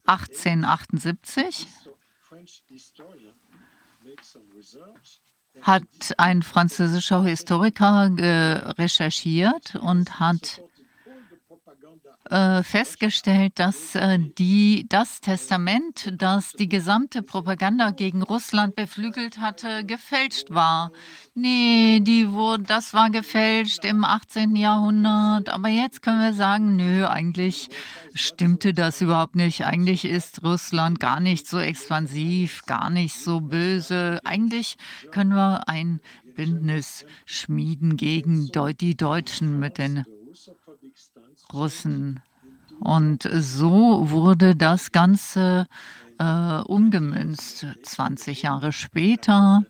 1878, 0.05 1.67
hat 5.62 5.83
ein 6.19 6.43
französischer 6.43 7.25
Historiker 7.25 8.15
recherchiert 8.78 9.75
und 9.75 10.20
hat 10.20 10.62
äh, 12.30 12.62
festgestellt, 12.62 13.52
dass 13.56 13.94
äh, 13.94 14.18
die, 14.18 14.86
das 14.88 15.20
Testament, 15.20 16.12
das 16.16 16.52
die 16.52 16.68
gesamte 16.68 17.22
Propaganda 17.22 17.90
gegen 17.90 18.22
Russland 18.22 18.76
beflügelt 18.76 19.38
hatte, 19.38 19.84
gefälscht 19.84 20.50
war. 20.50 20.92
Nee, 21.34 22.00
die 22.00 22.32
wurde, 22.32 22.64
das 22.64 22.94
war 22.94 23.10
gefälscht 23.10 23.84
im 23.84 24.05
18. 24.05 24.56
Jahrhundert. 24.56 25.48
Aber 25.48 25.68
jetzt 25.68 26.02
können 26.02 26.20
wir 26.20 26.32
sagen, 26.32 26.76
nö, 26.76 27.06
eigentlich 27.06 27.68
stimmte 28.14 28.74
das 28.74 29.00
überhaupt 29.00 29.36
nicht. 29.36 29.64
Eigentlich 29.64 30.05
ist 30.05 30.42
Russland 30.42 31.00
gar 31.00 31.20
nicht 31.20 31.46
so 31.46 31.58
expansiv, 31.58 32.62
gar 32.66 32.90
nicht 32.90 33.16
so 33.16 33.40
böse. 33.40 34.20
Eigentlich 34.24 34.76
können 35.10 35.34
wir 35.34 35.68
ein 35.68 36.00
Bündnis 36.34 37.05
schmieden 37.24 37.96
gegen 37.96 38.50
die 38.80 38.96
Deutschen 38.96 39.58
mit 39.58 39.78
den 39.78 40.05
Russen. 41.52 42.20
Und 42.81 43.28
so 43.33 44.10
wurde 44.10 44.55
das 44.55 44.92
Ganze 44.92 45.66
äh, 46.18 46.60
umgemünzt. 46.60 47.66
20 47.83 48.42
Jahre 48.42 48.73
später 48.73 49.62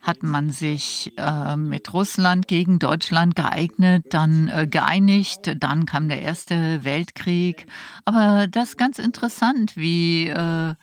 hat 0.00 0.22
man 0.22 0.50
sich 0.50 1.12
äh, 1.16 1.56
mit 1.56 1.94
Russland 1.94 2.46
gegen 2.46 2.78
Deutschland 2.78 3.36
geeignet, 3.36 4.04
dann 4.10 4.48
äh, 4.48 4.66
geeinigt, 4.66 5.56
dann 5.58 5.86
kam 5.86 6.08
der 6.08 6.20
Erste 6.20 6.84
Weltkrieg. 6.84 7.66
Aber 8.04 8.46
das 8.46 8.70
ist 8.70 8.76
ganz 8.76 8.98
interessant, 8.98 9.76
wie 9.76 10.28
äh, 10.28 10.74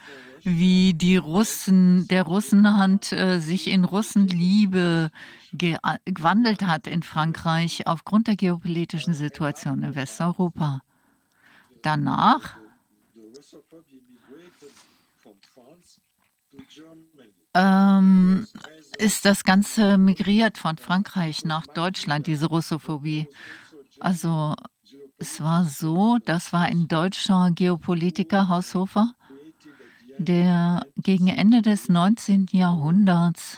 wie 0.43 0.93
die 0.93 1.17
Russen, 1.17 2.07
der 2.07 2.23
Russenhand 2.23 3.11
äh, 3.11 3.39
sich 3.39 3.67
in 3.67 3.83
Russenliebe 3.83 5.11
gewandelt 5.53 6.63
hat 6.63 6.87
in 6.87 7.03
Frankreich 7.03 7.87
aufgrund 7.87 8.27
der 8.27 8.35
geopolitischen 8.35 9.13
Situation 9.13 9.83
in 9.83 9.95
Westeuropa. 9.95 10.81
Danach 11.81 12.55
ähm, 17.53 18.47
ist 18.97 19.25
das 19.25 19.43
Ganze 19.43 19.97
migriert 19.97 20.57
von 20.57 20.77
Frankreich 20.77 21.43
nach 21.43 21.67
Deutschland, 21.67 22.27
diese 22.27 22.47
Russophobie. 22.47 23.27
Also 23.99 24.55
es 25.17 25.41
war 25.41 25.65
so, 25.65 26.17
das 26.23 26.53
war 26.53 26.61
ein 26.61 26.87
deutscher 26.87 27.51
Geopolitiker, 27.51 28.47
Haushofer, 28.47 29.13
der 30.17 30.85
gegen 30.97 31.27
Ende 31.27 31.61
des 31.61 31.89
19. 31.89 32.47
Jahrhunderts 32.51 33.57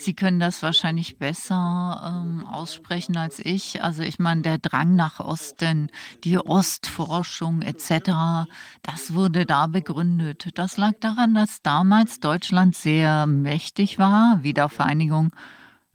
Sie 0.00 0.14
können 0.14 0.40
das 0.40 0.62
wahrscheinlich 0.62 1.18
besser 1.18 2.22
ähm, 2.24 2.46
aussprechen 2.46 3.18
als 3.18 3.38
ich. 3.38 3.82
Also 3.84 4.02
ich 4.02 4.18
meine, 4.18 4.40
der 4.40 4.56
Drang 4.56 4.96
nach 4.96 5.20
Osten, 5.20 5.90
die 6.24 6.38
Ostforschung 6.38 7.60
etc., 7.60 8.48
das 8.82 9.12
wurde 9.12 9.44
da 9.44 9.66
begründet. 9.66 10.58
Das 10.58 10.78
lag 10.78 10.92
daran, 11.00 11.34
dass 11.34 11.60
damals 11.60 12.18
Deutschland 12.18 12.74
sehr 12.76 13.26
mächtig 13.26 13.98
war, 13.98 14.42
Wiedervereinigung. 14.42 15.32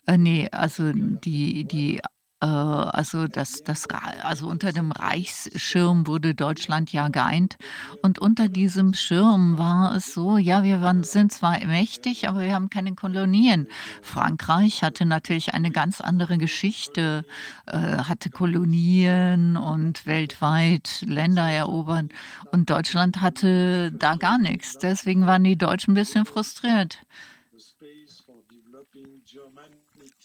Äh, 0.05 0.19
nee, 0.19 0.49
also 0.51 0.91
die, 0.93 1.65
die 1.65 1.99
äh, 2.45 2.47
also 2.47 3.27
das, 3.27 3.63
das, 3.63 3.87
also 4.23 4.47
unter 4.47 4.71
dem 4.71 4.91
Reichsschirm 4.91 6.07
wurde 6.07 6.35
Deutschland 6.35 6.91
ja 6.91 7.09
geeint. 7.09 7.57
Und 8.01 8.19
unter 8.19 8.47
diesem 8.49 8.93
Schirm 8.93 9.57
war 9.57 9.95
es 9.95 10.13
so, 10.13 10.37
ja, 10.37 10.63
wir 10.63 10.81
waren, 10.81 11.03
sind 11.03 11.31
zwar 11.31 11.63
mächtig, 11.65 12.27
aber 12.27 12.41
wir 12.41 12.53
haben 12.53 12.69
keine 12.69 12.93
Kolonien. 12.93 13.67
Frankreich 14.01 14.83
hatte 14.83 15.05
natürlich 15.05 15.53
eine 15.53 15.71
ganz 15.71 16.01
andere 16.01 16.37
Geschichte, 16.37 17.25
äh, 17.65 17.77
hatte 17.77 18.29
Kolonien 18.29 19.57
und 19.57 20.05
weltweit 20.05 21.01
Länder 21.07 21.49
erobert. 21.49 22.11
Und 22.51 22.69
Deutschland 22.69 23.21
hatte 23.21 23.91
da 23.91 24.15
gar 24.15 24.37
nichts. 24.37 24.77
Deswegen 24.77 25.25
waren 25.25 25.43
die 25.43 25.57
Deutschen 25.57 25.91
ein 25.91 25.95
bisschen 25.95 26.25
frustriert. 26.25 26.99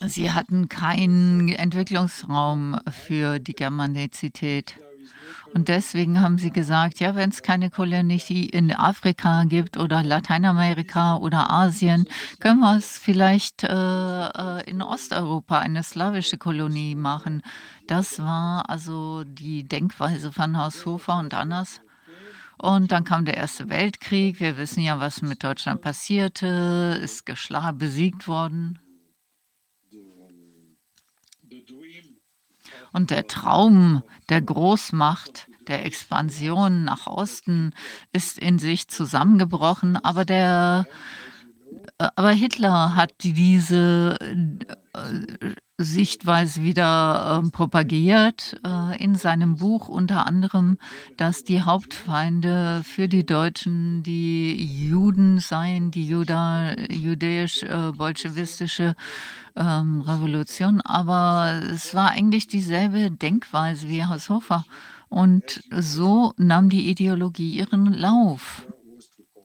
Sie 0.07 0.33
hatten 0.33 0.69
keinen 0.71 1.51
Entwicklungsraum 1.51 2.81
für 2.91 3.39
die 3.39 3.53
Germanizität. 3.53 4.77
Und 5.53 5.69
deswegen 5.69 6.21
haben 6.21 6.39
sie 6.39 6.51
gesagt, 6.51 7.01
ja, 7.01 7.17
wenn 7.17 7.31
es 7.31 7.43
keine 7.43 7.71
Kolonie 7.71 8.47
in 8.47 8.73
Afrika 8.73 9.45
gibt 9.45 9.77
oder 9.77 10.03
Lateinamerika 10.03 11.17
oder 11.17 11.51
Asien, 11.51 12.07
können 12.39 12.61
wir 12.61 12.77
es 12.79 12.99
vielleicht 12.99 13.65
äh, 13.65 13.69
äh, 13.69 14.71
in 14.71 14.81
Osteuropa 14.81 15.59
eine 15.59 15.83
slawische 15.83 16.39
Kolonie 16.39 16.95
machen. 16.95 17.43
Das 17.87 18.21
war 18.21 18.71
also 18.71 19.25
die 19.25 19.65
Denkweise 19.65 20.33
von 20.33 20.57
Haushofer 20.57 21.19
und 21.19 21.35
anders. 21.35 21.81
Und 22.57 22.93
dann 22.93 23.05
kam 23.05 23.25
der 23.25 23.37
Erste 23.37 23.69
Weltkrieg. 23.69 24.41
Wir 24.41 24.57
wissen 24.57 24.83
ja, 24.83 25.01
was 25.01 25.21
mit 25.21 25.43
Deutschland 25.43 25.83
passierte, 25.83 27.01
ist 27.03 27.27
besiegt 27.73 28.29
worden. 28.29 28.79
Und 32.93 33.11
der 33.11 33.27
Traum 33.27 34.03
der 34.29 34.43
Großmacht, 34.43 35.49
der 35.69 35.85
Expansion 35.85 36.85
nach 36.85 37.07
Osten 37.07 37.73
ist 38.13 38.39
in 38.39 38.59
sich 38.59 38.89
zusammengebrochen, 38.89 39.97
aber 39.97 40.25
der 40.25 40.87
aber 41.99 42.31
Hitler 42.31 42.97
hat 42.97 43.13
diese 43.23 44.17
äh, 44.21 44.35
Sichtweise 45.77 46.63
wieder 46.63 47.43
äh, 47.43 47.51
propagiert 47.51 48.59
äh, 48.67 49.03
in 49.03 49.15
seinem 49.15 49.57
Buch 49.57 49.89
unter 49.89 50.27
anderem, 50.27 50.77
dass 51.17 51.45
die 51.45 51.63
Hauptfeinde 51.63 52.83
für 52.85 53.09
die 53.09 53.25
Deutschen 53.25 54.03
die 54.03 54.89
Juden 54.89 55.39
seien, 55.39 55.91
die 55.91 56.07
Juda, 56.07 56.75
jüdisch-bolschewistische 56.91 58.95
ähm, 59.57 60.03
Revolution. 60.03 60.83
Aber 60.83 61.63
es 61.71 61.95
war 61.95 62.11
eigentlich 62.11 62.47
dieselbe 62.47 63.11
Denkweise 63.11 63.89
wie 63.89 64.05
Haushofer. 64.05 64.67
Und 65.09 65.65
so 65.71 66.35
nahm 66.37 66.69
die 66.69 66.91
Ideologie 66.91 67.57
ihren 67.57 67.93
Lauf. 67.93 68.67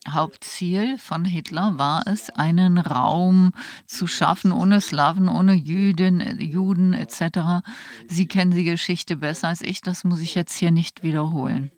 Hauptziel 0.08 0.98
von 0.98 1.26
Hitler 1.26 1.78
war 1.78 2.08
es, 2.08 2.30
einen 2.30 2.78
Raum 2.78 3.52
zu 3.86 4.08
schaffen 4.08 4.52
ohne 4.52 4.82
Slawen, 4.82 5.28
ohne 5.28 5.54
Jüden, 5.54 6.40
Juden 6.40 6.94
etc. 6.94 7.66
Sie 8.08 8.28
kennen 8.28 8.52
die 8.52 8.64
Geschichte 8.64 9.18
besser 9.18 9.48
als 9.50 9.62
ich, 9.62 9.82
das 9.82 10.04
muss 10.04 10.20
ich 10.20 10.36
jetzt 10.36 10.56
hier 10.56 10.72
nicht 10.72 11.04
wiederholen. 11.04 11.72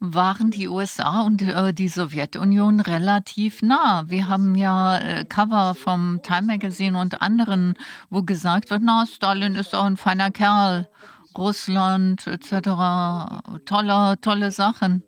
waren 0.01 0.51
die 0.51 0.69
USA 0.69 1.23
und 1.23 1.43
äh, 1.43 1.75
die 1.75 1.89
Sowjetunion 1.89 2.81
relativ 2.81 3.63
nah. 3.63 4.05
Wir 4.09 4.29
haben 4.29 4.55
ja 4.55 4.99
äh, 4.99 5.25
Cover 5.25 5.75
vom 5.75 6.21
Time 6.23 6.43
Magazine 6.43 6.99
und 6.99 7.21
anderen, 7.21 7.75
wo 8.09 8.23
gesagt 8.23 8.71
wird, 8.71 8.83
na, 8.85 9.07
Stalin 9.07 9.57
ist 9.57 9.75
auch 9.75 9.85
ein 9.85 9.97
feiner 9.97 10.31
Kerl, 10.31 10.89
Russland 11.37 12.27
etc. 12.27 13.65
Tolle, 13.65 14.21
tolle 14.21 14.53
Sachen 14.53 15.03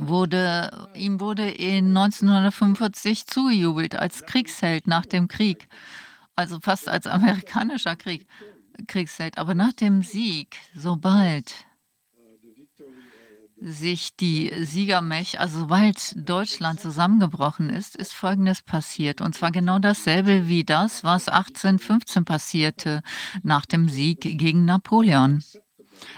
wurde, 0.00 0.88
ihm 0.94 1.20
wurde 1.20 1.50
in 1.50 1.96
1945 1.96 3.26
zugejubelt 3.26 3.96
als 3.96 4.24
Kriegsheld 4.24 4.86
nach 4.86 5.06
dem 5.06 5.28
Krieg, 5.28 5.68
also 6.36 6.58
fast 6.60 6.88
als 6.88 7.06
amerikanischer 7.06 7.96
Krieg, 7.96 8.26
Kriegsheld. 8.86 9.38
Aber 9.38 9.54
nach 9.54 9.72
dem 9.72 10.02
Sieg, 10.02 10.56
sobald 10.74 11.54
sich 13.62 14.16
die 14.16 14.50
Siegermächte, 14.64 15.38
also 15.38 15.60
sobald 15.60 16.14
Deutschland 16.16 16.80
zusammengebrochen 16.80 17.68
ist, 17.68 17.94
ist 17.94 18.14
Folgendes 18.14 18.62
passiert. 18.62 19.20
Und 19.20 19.34
zwar 19.34 19.52
genau 19.52 19.78
dasselbe 19.78 20.48
wie 20.48 20.64
das, 20.64 21.04
was 21.04 21.28
1815 21.28 22.24
passierte 22.24 23.02
nach 23.42 23.66
dem 23.66 23.90
Sieg 23.90 24.20
gegen 24.22 24.64
Napoleon. 24.64 25.44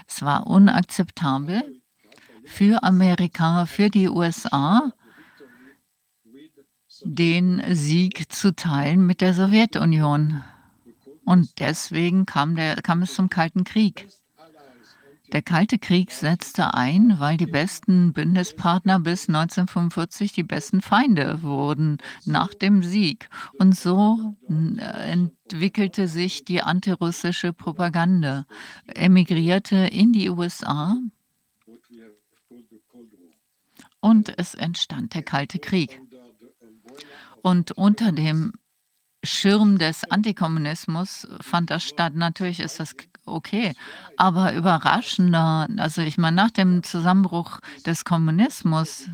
Es 0.07 0.21
war 0.21 0.47
unakzeptabel 0.47 1.82
für 2.53 2.83
Amerika, 2.83 3.65
für 3.65 3.89
die 3.89 4.07
USA, 4.07 4.93
den 7.03 7.63
Sieg 7.71 8.31
zu 8.31 8.55
teilen 8.55 9.05
mit 9.07 9.21
der 9.21 9.33
Sowjetunion. 9.33 10.43
Und 11.25 11.59
deswegen 11.59 12.27
kam, 12.27 12.55
der, 12.55 12.75
kam 12.75 13.01
es 13.01 13.15
zum 13.15 13.29
Kalten 13.29 13.63
Krieg. 13.63 14.07
Der 15.31 15.41
Kalte 15.41 15.79
Krieg 15.79 16.11
setzte 16.11 16.75
ein, 16.75 17.15
weil 17.17 17.37
die 17.37 17.47
besten 17.47 18.13
Bündnispartner 18.13 18.99
bis 18.99 19.27
1945 19.27 20.33
die 20.33 20.43
besten 20.43 20.83
Feinde 20.83 21.41
wurden 21.41 21.97
nach 22.25 22.53
dem 22.53 22.83
Sieg. 22.83 23.29
Und 23.57 23.75
so 23.75 24.35
entwickelte 24.47 26.07
sich 26.07 26.45
die 26.45 26.61
antirussische 26.61 27.51
Propaganda, 27.51 28.45
emigrierte 28.85 29.77
in 29.77 30.13
die 30.13 30.29
USA 30.29 30.97
und 34.03 34.37
es 34.37 34.53
entstand 34.53 35.13
der 35.13 35.23
Kalte 35.23 35.59
Krieg. 35.59 36.01
Und 37.41 37.71
unter 37.71 38.11
dem 38.11 38.51
Schirm 39.23 39.77
des 39.77 40.03
Antikommunismus 40.03 41.25
fand 41.39 41.69
das 41.69 41.83
statt. 41.83 42.13
Natürlich 42.13 42.59
ist 42.59 42.81
das 42.81 42.95
okay, 43.25 43.73
aber 44.17 44.53
überraschender, 44.53 45.69
also 45.77 46.01
ich 46.01 46.17
meine, 46.17 46.35
nach 46.35 46.51
dem 46.51 46.83
Zusammenbruch 46.83 47.61
des 47.85 48.03
Kommunismus 48.03 49.07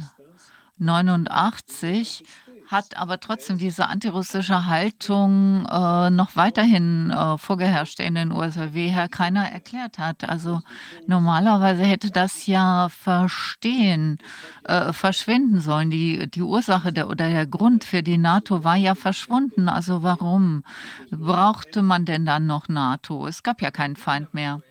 89 0.77 2.24
hat 2.70 2.98
aber 2.98 3.20
trotzdem 3.20 3.58
diese 3.58 3.88
antirussische 3.88 4.68
Haltung 4.68 5.66
äh, 5.66 6.12
noch 6.12 6.36
weiterhin 6.36 7.10
äh, 7.10 7.38
vorgeherrscht 7.40 8.00
in 8.00 8.14
den 8.14 8.32
USA, 8.32 8.74
wie 8.74 8.90
Herr 8.90 9.10
Keiner 9.10 9.50
erklärt 9.50 9.98
hat. 9.98 10.30
Also 10.30 10.62
normalerweise 11.08 11.84
hätte 11.84 12.12
das 12.12 12.46
ja 12.46 12.90
verstehen, 12.90 14.20
äh, 14.66 14.94
verschwinden 14.94 15.62
sollen. 15.62 15.90
Die, 15.90 16.30
die 16.30 16.44
Ursache 16.44 16.94
der, 16.94 17.10
oder 17.10 17.30
der 17.30 17.48
Grund 17.48 17.84
für 17.84 18.04
die 18.04 18.20
NATO 18.20 18.64
war 18.64 18.76
ja 18.76 18.94
verschwunden. 18.94 19.68
Also 19.68 20.04
warum 20.04 20.64
brauchte 21.10 21.82
man 21.82 22.06
denn 22.06 22.24
dann 22.24 22.46
noch 22.46 22.70
NATO? 22.70 23.26
Es 23.26 23.42
gab 23.42 23.64
ja 23.64 23.72
keinen 23.72 23.96
Feind 23.96 24.36
mehr. 24.36 24.62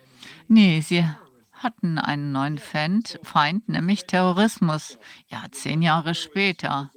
Nee, 0.47 0.79
sie 0.79 1.05
hatten 1.51 1.97
einen 1.97 2.31
neuen 2.31 2.59
Feind, 2.59 3.19
Feind 3.23 3.67
nämlich 3.67 4.05
Terrorismus. 4.05 4.97
Ja, 5.27 5.43
zehn 5.51 5.81
Jahre 5.81 6.15
später. 6.15 6.91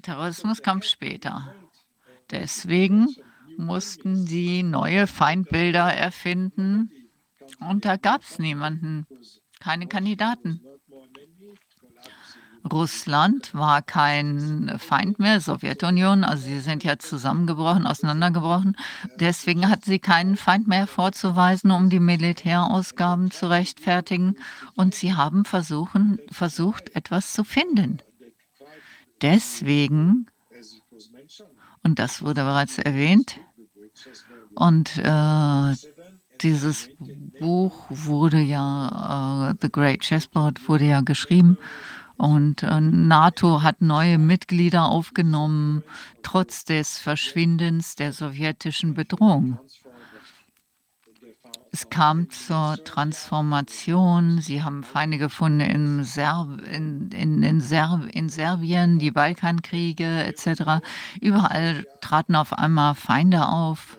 Terrorismus 0.00 0.62
kam 0.62 0.82
später. 0.82 1.54
Deswegen 2.30 3.08
mussten 3.58 4.26
sie 4.26 4.62
neue 4.62 5.06
Feindbilder 5.06 5.92
erfinden 5.92 6.90
und 7.60 7.84
da 7.84 7.96
gab 7.96 8.22
es 8.22 8.38
niemanden, 8.38 9.06
keine 9.60 9.86
Kandidaten. 9.86 10.60
Russland 12.70 13.52
war 13.54 13.82
kein 13.82 14.78
Feind 14.78 15.18
mehr, 15.18 15.40
Sowjetunion, 15.40 16.22
also 16.22 16.44
sie 16.44 16.60
sind 16.60 16.84
ja 16.84 16.96
zusammengebrochen, 16.98 17.86
auseinandergebrochen. 17.86 18.76
Deswegen 19.16 19.68
hatten 19.68 19.84
sie 19.84 19.98
keinen 19.98 20.36
Feind 20.36 20.68
mehr 20.68 20.86
vorzuweisen, 20.86 21.72
um 21.72 21.90
die 21.90 22.00
Militärausgaben 22.00 23.32
zu 23.32 23.50
rechtfertigen. 23.50 24.36
Und 24.76 24.94
sie 24.94 25.14
haben 25.14 25.44
versuchen, 25.44 26.20
versucht, 26.30 26.94
etwas 26.94 27.32
zu 27.32 27.42
finden 27.42 28.00
deswegen, 29.22 30.26
und 31.82 31.98
das 31.98 32.22
wurde 32.22 32.42
bereits 32.42 32.78
erwähnt, 32.78 33.40
und 34.54 34.98
äh, 34.98 35.74
dieses 36.42 36.90
Buch 37.38 37.86
wurde 37.88 38.40
ja, 38.40 39.50
äh, 39.50 39.54
The 39.60 39.70
Great 39.70 40.00
Chessboard 40.00 40.68
wurde 40.68 40.84
ja 40.84 41.00
geschrieben 41.00 41.56
und 42.16 42.62
äh, 42.62 42.80
NATO 42.80 43.62
hat 43.62 43.80
neue 43.80 44.18
Mitglieder 44.18 44.86
aufgenommen, 44.86 45.82
trotz 46.22 46.64
des 46.64 46.98
Verschwindens 46.98 47.96
der 47.96 48.12
sowjetischen 48.12 48.94
Bedrohung. 48.94 49.58
Es 51.74 51.88
kam 51.88 52.28
zur 52.28 52.84
Transformation. 52.84 54.42
Sie 54.42 54.62
haben 54.62 54.84
Feinde 54.84 55.16
gefunden 55.16 55.60
in, 55.60 56.04
Serb 56.04 56.60
in, 56.66 57.10
in, 57.12 57.42
in, 57.42 57.62
Serb 57.62 58.14
in 58.14 58.28
Serbien, 58.28 58.98
die 58.98 59.10
Balkankriege 59.10 60.22
etc. 60.24 60.84
Überall 61.22 61.86
traten 62.02 62.36
auf 62.36 62.52
einmal 62.52 62.94
Feinde 62.94 63.48
auf. 63.48 63.96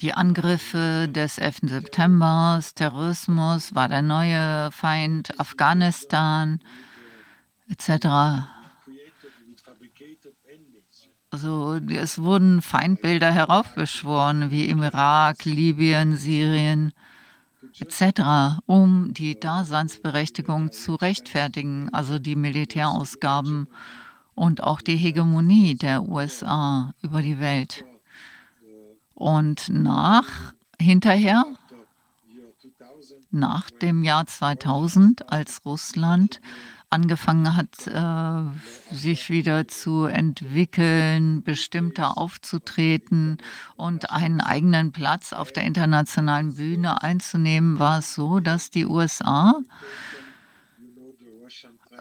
Die 0.00 0.12
Angriffe 0.12 1.08
des 1.08 1.38
11. 1.38 1.58
September, 1.62 2.60
Terrorismus 2.74 3.76
war 3.76 3.88
der 3.88 4.02
neue 4.02 4.72
Feind, 4.72 5.38
Afghanistan 5.38 6.58
etc. 7.68 8.51
Also 11.32 11.80
es 11.88 12.18
wurden 12.18 12.60
Feindbilder 12.60 13.32
heraufbeschworen, 13.32 14.50
wie 14.50 14.66
im 14.66 14.82
Irak, 14.82 15.46
Libyen, 15.46 16.18
Syrien 16.18 16.92
etc., 17.78 18.60
um 18.66 19.14
die 19.14 19.40
Daseinsberechtigung 19.40 20.72
zu 20.72 20.94
rechtfertigen, 20.94 21.88
also 21.90 22.18
die 22.18 22.36
Militärausgaben 22.36 23.66
und 24.34 24.62
auch 24.62 24.82
die 24.82 24.96
Hegemonie 24.96 25.74
der 25.74 26.02
USA 26.02 26.92
über 27.00 27.22
die 27.22 27.40
Welt. 27.40 27.82
Und 29.14 29.70
nach, 29.70 30.52
hinterher, 30.78 31.46
nach 33.30 33.70
dem 33.70 34.04
Jahr 34.04 34.26
2000, 34.26 35.32
als 35.32 35.64
Russland 35.64 36.42
angefangen 36.92 37.56
hat, 37.56 37.86
äh, 37.86 38.94
sich 38.94 39.30
wieder 39.30 39.66
zu 39.68 40.04
entwickeln, 40.04 41.42
bestimmter 41.42 42.18
aufzutreten 42.18 43.38
und 43.76 44.10
einen 44.10 44.40
eigenen 44.40 44.92
Platz 44.92 45.32
auf 45.32 45.52
der 45.52 45.64
internationalen 45.64 46.54
Bühne 46.54 47.02
einzunehmen, 47.02 47.78
war 47.78 47.98
es 47.98 48.14
so, 48.14 48.40
dass 48.40 48.70
die 48.70 48.86
USA 48.86 49.60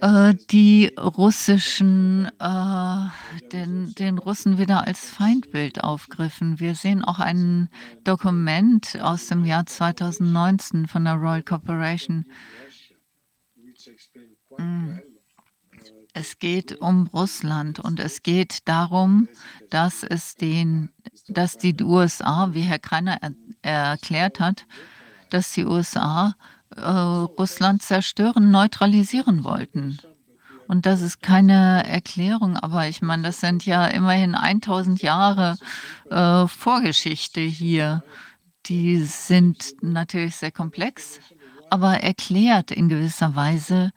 äh, 0.02 0.34
die 0.50 0.92
russischen, 0.98 2.32
äh, 2.40 3.48
den, 3.52 3.94
den 3.94 4.18
Russen 4.18 4.58
wieder 4.58 4.88
als 4.88 5.10
Feindbild 5.12 5.84
aufgriffen. 5.84 6.60
Wir 6.60 6.74
sehen 6.74 7.04
auch 7.04 7.20
ein 7.20 7.70
Dokument 8.04 9.00
aus 9.02 9.28
dem 9.28 9.46
Jahr 9.46 9.68
2019 9.68 10.88
von 10.88 11.06
der 11.06 11.14
Royal 11.14 11.44
Corporation. 11.44 12.26
Es 16.14 16.40
geht 16.40 16.82
um 16.82 17.08
Russland 17.08 17.80
und 17.80 18.00
es 18.00 18.22
geht 18.22 18.68
darum, 18.68 19.30
dass 19.70 20.04
es 20.04 20.36
den, 20.36 20.90
dass 21.28 21.58
die 21.58 21.76
USA, 21.82 22.50
wie 22.54 22.62
Herr 22.62 22.80
Kreiner 22.80 23.18
er, 23.22 23.34
erklärt 23.62 24.40
hat, 24.40 24.66
dass 25.30 25.54
die 25.54 25.66
USA 25.66 26.36
äh, 26.76 26.82
Russland 26.82 27.82
zerstören, 27.82 28.52
neutralisieren 28.52 29.44
wollten. 29.44 30.00
Und 30.68 30.86
das 30.86 31.02
ist 31.02 31.22
keine 31.22 31.86
Erklärung, 31.88 32.58
aber 32.58 32.88
ich 32.88 33.02
meine, 33.02 33.24
das 33.24 33.42
sind 33.42 33.66
ja 33.66 33.88
immerhin 33.88 34.36
1000 34.36 35.02
Jahre 35.02 35.58
äh, 36.10 36.48
Vorgeschichte 36.48 37.42
hier. 37.42 38.04
Die 38.68 39.02
sind 39.04 39.76
natürlich 39.82 40.36
sehr 40.38 40.52
komplex, 40.52 41.20
aber 41.70 42.02
erklärt 42.02 42.72
in 42.72 42.90
gewisser 42.90 43.36
Weise, 43.36 43.92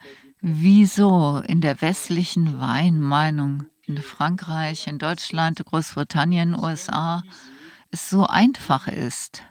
wieso 0.46 1.42
in 1.46 1.62
der 1.62 1.80
westlichen 1.80 2.60
Weinmeinung 2.60 3.64
in 3.86 3.96
Frankreich, 3.96 4.86
in 4.86 4.98
Deutschland, 4.98 5.64
Großbritannien, 5.64 6.54
USA 6.54 7.22
es 7.90 8.10
so 8.10 8.26
einfach 8.26 8.88
ist, 8.88 9.42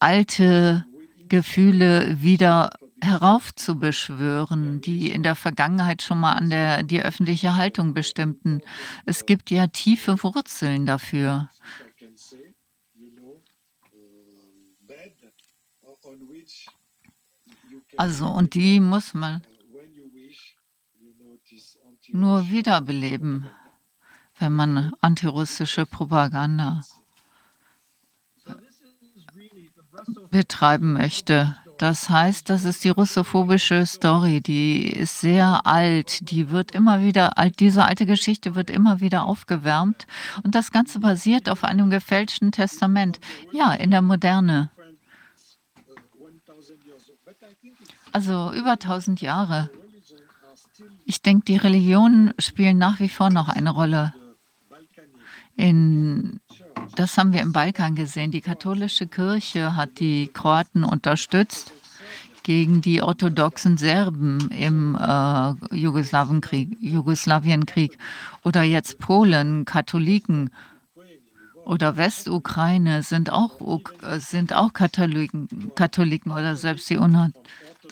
alte 0.00 0.84
Gefühle 1.28 2.20
wieder 2.20 2.72
heraufzubeschwören, 3.00 4.80
die 4.80 5.10
in 5.10 5.22
der 5.22 5.34
Vergangenheit 5.34 6.02
schon 6.02 6.20
mal 6.20 6.32
an 6.32 6.50
der, 6.50 6.82
die 6.82 7.02
öffentliche 7.02 7.56
Haltung 7.56 7.94
bestimmten. 7.94 8.60
Es 9.06 9.24
gibt 9.24 9.50
ja 9.50 9.68
tiefe 9.68 10.22
Wurzeln 10.22 10.84
dafür. 10.84 11.48
Also, 17.96 18.26
und 18.26 18.54
die 18.54 18.80
muss 18.80 19.14
man 19.14 19.42
nur 22.08 22.50
wiederbeleben, 22.50 23.48
wenn 24.38 24.52
man 24.52 24.92
antirussische 25.00 25.86
Propaganda 25.86 26.82
betreiben 30.30 30.94
möchte. 30.94 31.56
Das 31.78 32.08
heißt, 32.08 32.48
das 32.48 32.64
ist 32.64 32.84
die 32.84 32.90
russophobische 32.90 33.86
Story, 33.86 34.40
die 34.40 34.86
ist 34.86 35.20
sehr 35.20 35.66
alt, 35.66 36.30
die 36.30 36.50
wird 36.50 36.70
immer 36.70 37.02
wieder, 37.02 37.32
diese 37.58 37.84
alte 37.84 38.06
Geschichte 38.06 38.54
wird 38.54 38.70
immer 38.70 39.00
wieder 39.00 39.24
aufgewärmt 39.24 40.06
und 40.44 40.54
das 40.54 40.70
Ganze 40.70 41.00
basiert 41.00 41.48
auf 41.48 41.64
einem 41.64 41.90
gefälschten 41.90 42.52
Testament. 42.52 43.18
Ja, 43.52 43.72
in 43.72 43.90
der 43.90 44.02
Moderne. 44.02 44.70
Also 48.12 48.52
über 48.52 48.72
1000 48.72 49.20
Jahre. 49.20 49.70
Ich 51.04 51.22
denke, 51.22 51.44
die 51.46 51.56
Religionen 51.56 52.34
spielen 52.38 52.78
nach 52.78 53.00
wie 53.00 53.08
vor 53.08 53.30
noch 53.30 53.48
eine 53.48 53.70
Rolle. 53.70 54.14
In 55.56 56.40
das 56.96 57.16
haben 57.16 57.32
wir 57.32 57.40
im 57.40 57.52
Balkan 57.52 57.94
gesehen. 57.94 58.30
Die 58.30 58.40
katholische 58.40 59.06
Kirche 59.06 59.76
hat 59.76 59.98
die 59.98 60.28
Kroaten 60.28 60.84
unterstützt 60.84 61.72
gegen 62.42 62.82
die 62.82 63.02
orthodoxen 63.02 63.78
Serben 63.78 64.50
im 64.50 64.96
äh, 64.96 65.54
Jugoslawienkrieg, 65.74 67.98
oder 68.42 68.62
jetzt 68.62 68.98
Polen, 68.98 69.64
Katholiken 69.64 70.50
oder 71.64 71.96
Westukraine 71.96 73.04
sind 73.04 73.30
auch, 73.30 73.60
sind 74.18 74.52
auch 74.52 74.72
Katholiken, 74.72 75.70
Katholiken 75.76 76.32
oder 76.32 76.56
selbst 76.56 76.90
die 76.90 76.96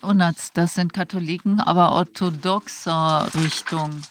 Unats, 0.02 0.52
das 0.52 0.74
sind 0.74 0.92
Katholiken, 0.92 1.60
aber 1.60 1.92
orthodoxer 1.92 3.28
Richtung. 3.34 4.02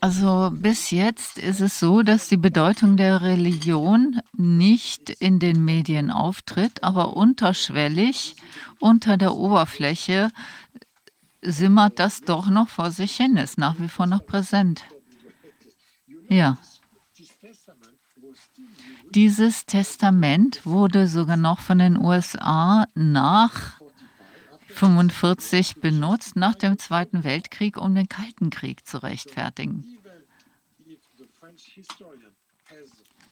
Also 0.00 0.50
bis 0.52 0.90
jetzt 0.90 1.38
ist 1.38 1.60
es 1.60 1.78
so, 1.78 2.02
dass 2.02 2.28
die 2.28 2.36
Bedeutung 2.36 2.96
der 2.96 3.22
Religion 3.22 4.20
nicht 4.32 5.10
in 5.10 5.38
den 5.38 5.64
Medien 5.64 6.10
auftritt, 6.10 6.82
aber 6.82 7.16
unterschwellig 7.16 8.36
unter 8.80 9.16
der 9.16 9.34
Oberfläche 9.34 10.30
simmert 11.42 11.98
das 11.98 12.22
doch 12.22 12.48
noch 12.48 12.68
vor 12.68 12.90
sich 12.90 13.16
hin, 13.16 13.36
ist 13.36 13.58
nach 13.58 13.78
wie 13.78 13.88
vor 13.88 14.06
noch 14.06 14.24
präsent. 14.26 14.82
Ja. 16.28 16.58
Dieses 19.14 19.66
Testament 19.66 20.64
wurde 20.64 21.06
sogar 21.06 21.36
noch 21.36 21.60
von 21.60 21.78
den 21.78 21.98
USA 21.98 22.86
nach 22.94 23.78
1945 24.74 25.76
benutzt 25.76 26.34
nach 26.34 26.54
dem 26.54 26.78
Zweiten 26.78 27.22
Weltkrieg, 27.22 27.76
um 27.76 27.94
den 27.94 28.08
Kalten 28.08 28.48
Krieg 28.48 28.86
zu 28.86 29.02
rechtfertigen. 29.02 29.98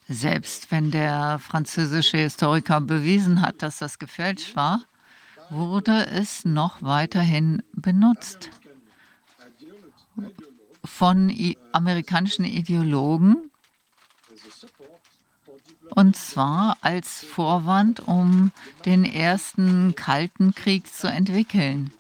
Selbst 0.07 0.71
wenn 0.71 0.91
der 0.91 1.39
französische 1.39 2.19
Historiker 2.19 2.81
bewiesen 2.83 3.41
hat, 3.41 3.63
dass 3.63 3.79
das 3.79 3.99
gefälscht 3.99 4.57
war, 4.57 4.83
wurde 5.49 6.07
es 6.07 6.45
noch 6.45 6.83
weiterhin 6.83 7.63
benutzt 7.73 8.51
von 10.85 11.35
amerikanischen 11.73 12.45
Ideologen 12.45 13.50
und 15.91 16.17
zwar 16.17 16.77
als 16.81 17.25
Vorwand, 17.25 18.01
um 18.01 18.53
den 18.85 19.05
ersten 19.05 19.95
Kalten 19.95 20.55
Krieg 20.55 20.93
zu 20.93 21.09
entwickeln, 21.09 21.93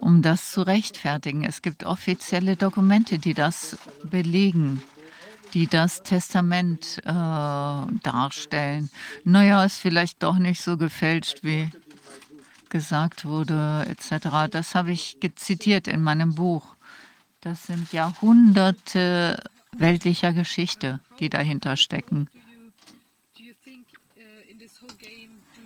um 0.00 0.22
das 0.22 0.50
zu 0.50 0.62
rechtfertigen. 0.62 1.44
Es 1.44 1.62
gibt 1.62 1.84
offizielle 1.84 2.56
Dokumente, 2.56 3.18
die 3.18 3.34
das 3.34 3.78
belegen, 4.02 4.82
die 5.54 5.66
das 5.66 6.02
Testament 6.02 7.00
äh, 7.04 7.10
darstellen. 7.10 8.90
Naja, 9.24 9.64
ist 9.64 9.78
vielleicht 9.78 10.22
doch 10.22 10.36
nicht 10.36 10.60
so 10.60 10.76
gefälscht, 10.76 11.38
wie 11.42 11.70
gesagt 12.68 13.24
wurde, 13.24 13.86
etc. 13.88 14.50
Das 14.50 14.74
habe 14.74 14.90
ich 14.90 15.16
zitiert 15.36 15.86
in 15.86 16.02
meinem 16.02 16.34
Buch. 16.34 16.74
Das 17.40 17.66
sind 17.66 17.92
Jahrhunderte 17.92 19.42
weltlicher 19.72 20.32
Geschichte, 20.32 21.00
die 21.20 21.28
dahinter 21.28 21.76
stecken. 21.76 22.28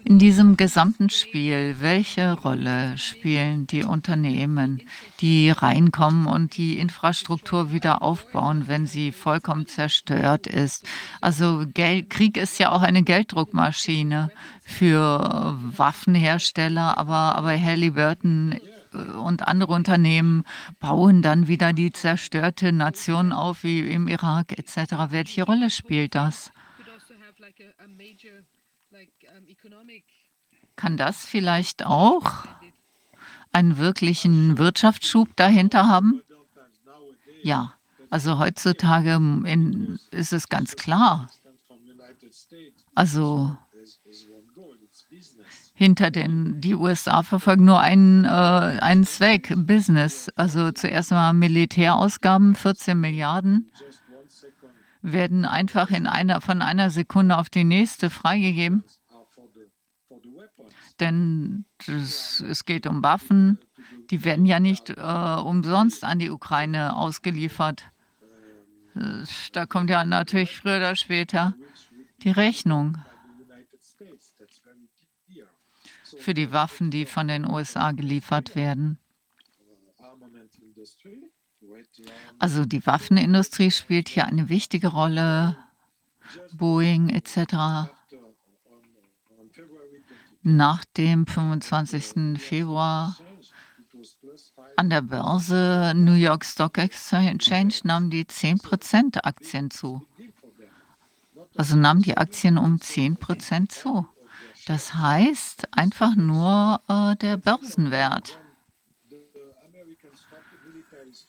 In 0.08 0.18
diesem 0.18 0.56
gesamten 0.56 1.10
Spiel, 1.10 1.76
welche 1.80 2.32
Rolle 2.32 2.96
spielen 2.96 3.66
die 3.66 3.84
Unternehmen, 3.84 4.80
die 5.20 5.50
reinkommen 5.50 6.26
und 6.26 6.56
die 6.56 6.78
Infrastruktur 6.78 7.72
wieder 7.72 8.00
aufbauen, 8.00 8.68
wenn 8.68 8.86
sie 8.86 9.12
vollkommen 9.12 9.66
zerstört 9.66 10.46
ist? 10.46 10.88
Also 11.20 11.66
Geld, 11.74 12.08
Krieg 12.08 12.38
ist 12.38 12.58
ja 12.58 12.72
auch 12.72 12.80
eine 12.80 13.02
Gelddruckmaschine 13.02 14.30
für 14.62 15.58
Waffenhersteller, 15.76 16.96
aber, 16.96 17.36
aber 17.36 17.60
Halliburton 17.60 18.58
und 19.22 19.46
andere 19.46 19.74
Unternehmen 19.74 20.44
bauen 20.80 21.20
dann 21.20 21.48
wieder 21.48 21.74
die 21.74 21.92
zerstörte 21.92 22.72
Nation 22.72 23.30
auf, 23.30 23.62
wie 23.62 23.80
im 23.80 24.08
Irak 24.08 24.58
etc. 24.58 25.10
Welche 25.10 25.42
Rolle 25.42 25.68
spielt 25.68 26.14
das? 26.14 26.50
Kann 30.76 30.96
das 30.96 31.26
vielleicht 31.26 31.84
auch 31.84 32.44
einen 33.52 33.78
wirklichen 33.78 34.58
Wirtschaftsschub 34.58 35.34
dahinter 35.36 35.88
haben? 35.88 36.22
Ja, 37.42 37.74
also 38.10 38.38
heutzutage 38.38 39.14
in, 39.14 39.98
ist 40.10 40.32
es 40.32 40.48
ganz 40.48 40.76
klar. 40.76 41.30
Also 42.94 43.56
hinter 45.74 46.10
den, 46.10 46.60
die 46.60 46.74
USA 46.74 47.22
verfolgen 47.22 47.64
nur 47.64 47.80
einen, 47.80 48.24
äh, 48.24 48.28
einen 48.28 49.04
Zweck, 49.04 49.54
Business. 49.56 50.28
Also 50.34 50.72
zuerst 50.72 51.12
mal 51.12 51.32
Militärausgaben, 51.32 52.56
14 52.56 53.00
Milliarden 53.00 53.70
werden 55.12 55.44
einfach 55.44 55.90
in 55.90 56.06
einer, 56.06 56.40
von 56.40 56.62
einer 56.62 56.90
Sekunde 56.90 57.36
auf 57.36 57.50
die 57.50 57.64
nächste 57.64 58.10
freigegeben. 58.10 58.84
Denn 61.00 61.64
das, 61.86 62.40
es 62.40 62.64
geht 62.64 62.86
um 62.86 63.02
Waffen, 63.02 63.58
die 64.10 64.24
werden 64.24 64.46
ja 64.46 64.58
nicht 64.58 64.90
äh, 64.90 64.94
umsonst 65.00 66.04
an 66.04 66.18
die 66.18 66.30
Ukraine 66.30 66.96
ausgeliefert. 66.96 67.84
Da 69.52 69.66
kommt 69.66 69.90
ja 69.90 70.04
natürlich 70.04 70.56
früher 70.56 70.78
oder 70.78 70.96
später 70.96 71.54
die 72.22 72.30
Rechnung 72.30 72.98
für 76.18 76.34
die 76.34 76.52
Waffen, 76.52 76.90
die 76.90 77.06
von 77.06 77.28
den 77.28 77.48
USA 77.48 77.92
geliefert 77.92 78.56
werden. 78.56 78.98
Also 82.38 82.64
die 82.64 82.86
Waffenindustrie 82.86 83.70
spielt 83.70 84.08
hier 84.08 84.26
eine 84.26 84.48
wichtige 84.48 84.88
Rolle, 84.88 85.56
Boeing 86.52 87.08
etc. 87.08 87.90
Nach 90.42 90.84
dem 90.96 91.26
25. 91.26 92.40
Februar 92.40 93.16
an 94.76 94.90
der 94.90 95.02
Börse 95.02 95.92
New 95.96 96.14
York 96.14 96.44
Stock 96.44 96.78
Exchange 96.78 97.74
nahmen 97.82 98.10
die 98.10 98.24
10% 98.24 99.24
Aktien 99.24 99.70
zu. 99.70 100.06
Also 101.56 101.76
nahmen 101.76 102.02
die 102.02 102.16
Aktien 102.16 102.58
um 102.58 102.76
10% 102.76 103.68
zu. 103.68 104.06
Das 104.66 104.94
heißt 104.94 105.76
einfach 105.76 106.14
nur 106.14 106.80
äh, 106.88 107.16
der 107.16 107.38
Börsenwert 107.38 108.38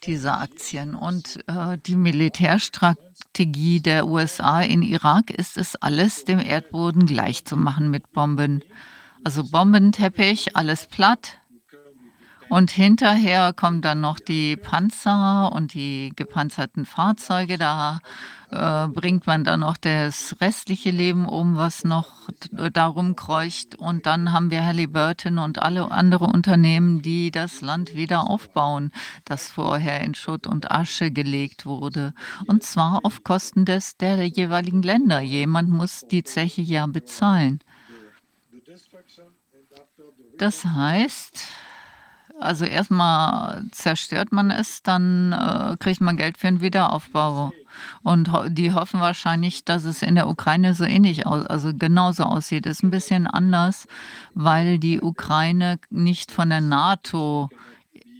dieser 0.04 0.40
Aktien. 0.40 0.96
Und 0.96 1.40
äh, 1.48 1.78
die 1.78 1.96
Militärstrategie 1.96 3.82
der 3.82 4.08
USA 4.08 4.62
in 4.62 4.82
Irak 4.82 5.30
ist 5.32 5.58
es, 5.58 5.76
alles 5.76 6.26
dem 6.26 6.40
Erdboden 6.40 7.06
gleichzumachen 7.06 7.90
mit 7.90 8.12
Bomben. 8.12 8.64
Also 9.24 9.44
Bombenteppich, 9.44 10.56
alles 10.56 10.88
platt. 10.88 11.38
Und 12.50 12.72
hinterher 12.72 13.54
kommen 13.54 13.82
dann 13.82 14.02
noch 14.02 14.20
die 14.20 14.56
Panzer 14.58 15.52
und 15.52 15.74
die 15.76 16.12
gepanzerten 16.16 16.86
Fahrzeuge. 16.86 17.60
Da 17.60 18.00
äh, 18.52 18.88
bringt 18.88 19.28
man 19.28 19.44
dann 19.44 19.60
noch 19.62 19.78
das 19.78 20.36
restliche 20.42 20.92
Leben 20.92 21.28
um, 21.28 21.56
was 21.56 21.84
noch 21.84 22.30
darum 22.74 23.16
kreucht. 23.16 23.76
Und 23.76 24.06
dann 24.06 24.32
haben 24.34 24.52
wir 24.52 24.66
Halliburton 24.66 25.38
und 25.38 25.62
alle 25.62 25.92
andere 25.92 26.26
Unternehmen, 26.26 27.02
die 27.02 27.32
das 27.32 27.62
Land 27.62 27.96
wieder 27.96 28.30
aufbauen, 28.30 28.92
das 29.26 29.50
vorher 29.50 30.02
in 30.02 30.16
Schutt 30.16 30.48
und 30.48 30.72
Asche 30.72 31.12
gelegt 31.12 31.66
wurde. 31.66 32.14
Und 32.48 32.64
zwar 32.64 33.06
auf 33.06 33.24
Kosten 33.24 33.66
des, 33.66 33.98
der 33.98 34.26
jeweiligen 34.28 34.82
Länder. 34.82 35.20
Jemand 35.22 35.70
muss 35.70 36.06
die 36.10 36.24
Zeche 36.24 36.62
ja 36.62 36.88
bezahlen. 36.88 37.60
Das 40.38 40.66
heißt, 40.66 41.48
Also 42.42 42.64
erstmal 42.64 43.66
zerstört 43.72 44.32
man 44.32 44.50
es, 44.50 44.82
dann 44.82 45.34
äh, 45.34 45.76
kriegt 45.78 46.00
man 46.00 46.16
Geld 46.16 46.38
für 46.38 46.48
den 46.48 46.62
Wiederaufbau. 46.62 47.52
Und 48.04 48.32
die 48.50 48.74
hoffen 48.74 49.00
wahrscheinlich, 49.00 49.66
dass 49.66 49.84
es 49.84 50.02
in 50.02 50.16
der 50.16 50.28
Ukraine 50.28 50.74
so 50.74 50.84
ähnlich 50.84 51.26
aus, 51.26 51.46
also 51.46 51.74
genauso 51.74 52.24
aussieht. 52.24 52.66
Ist 52.66 52.84
ein 52.84 52.92
bisschen 52.92 53.28
anders, 53.28 53.88
weil 54.34 54.80
die 54.80 55.02
Ukraine 55.02 55.80
nicht 55.90 56.32
von 56.32 56.50
der 56.50 56.62
NATO, 56.62 57.50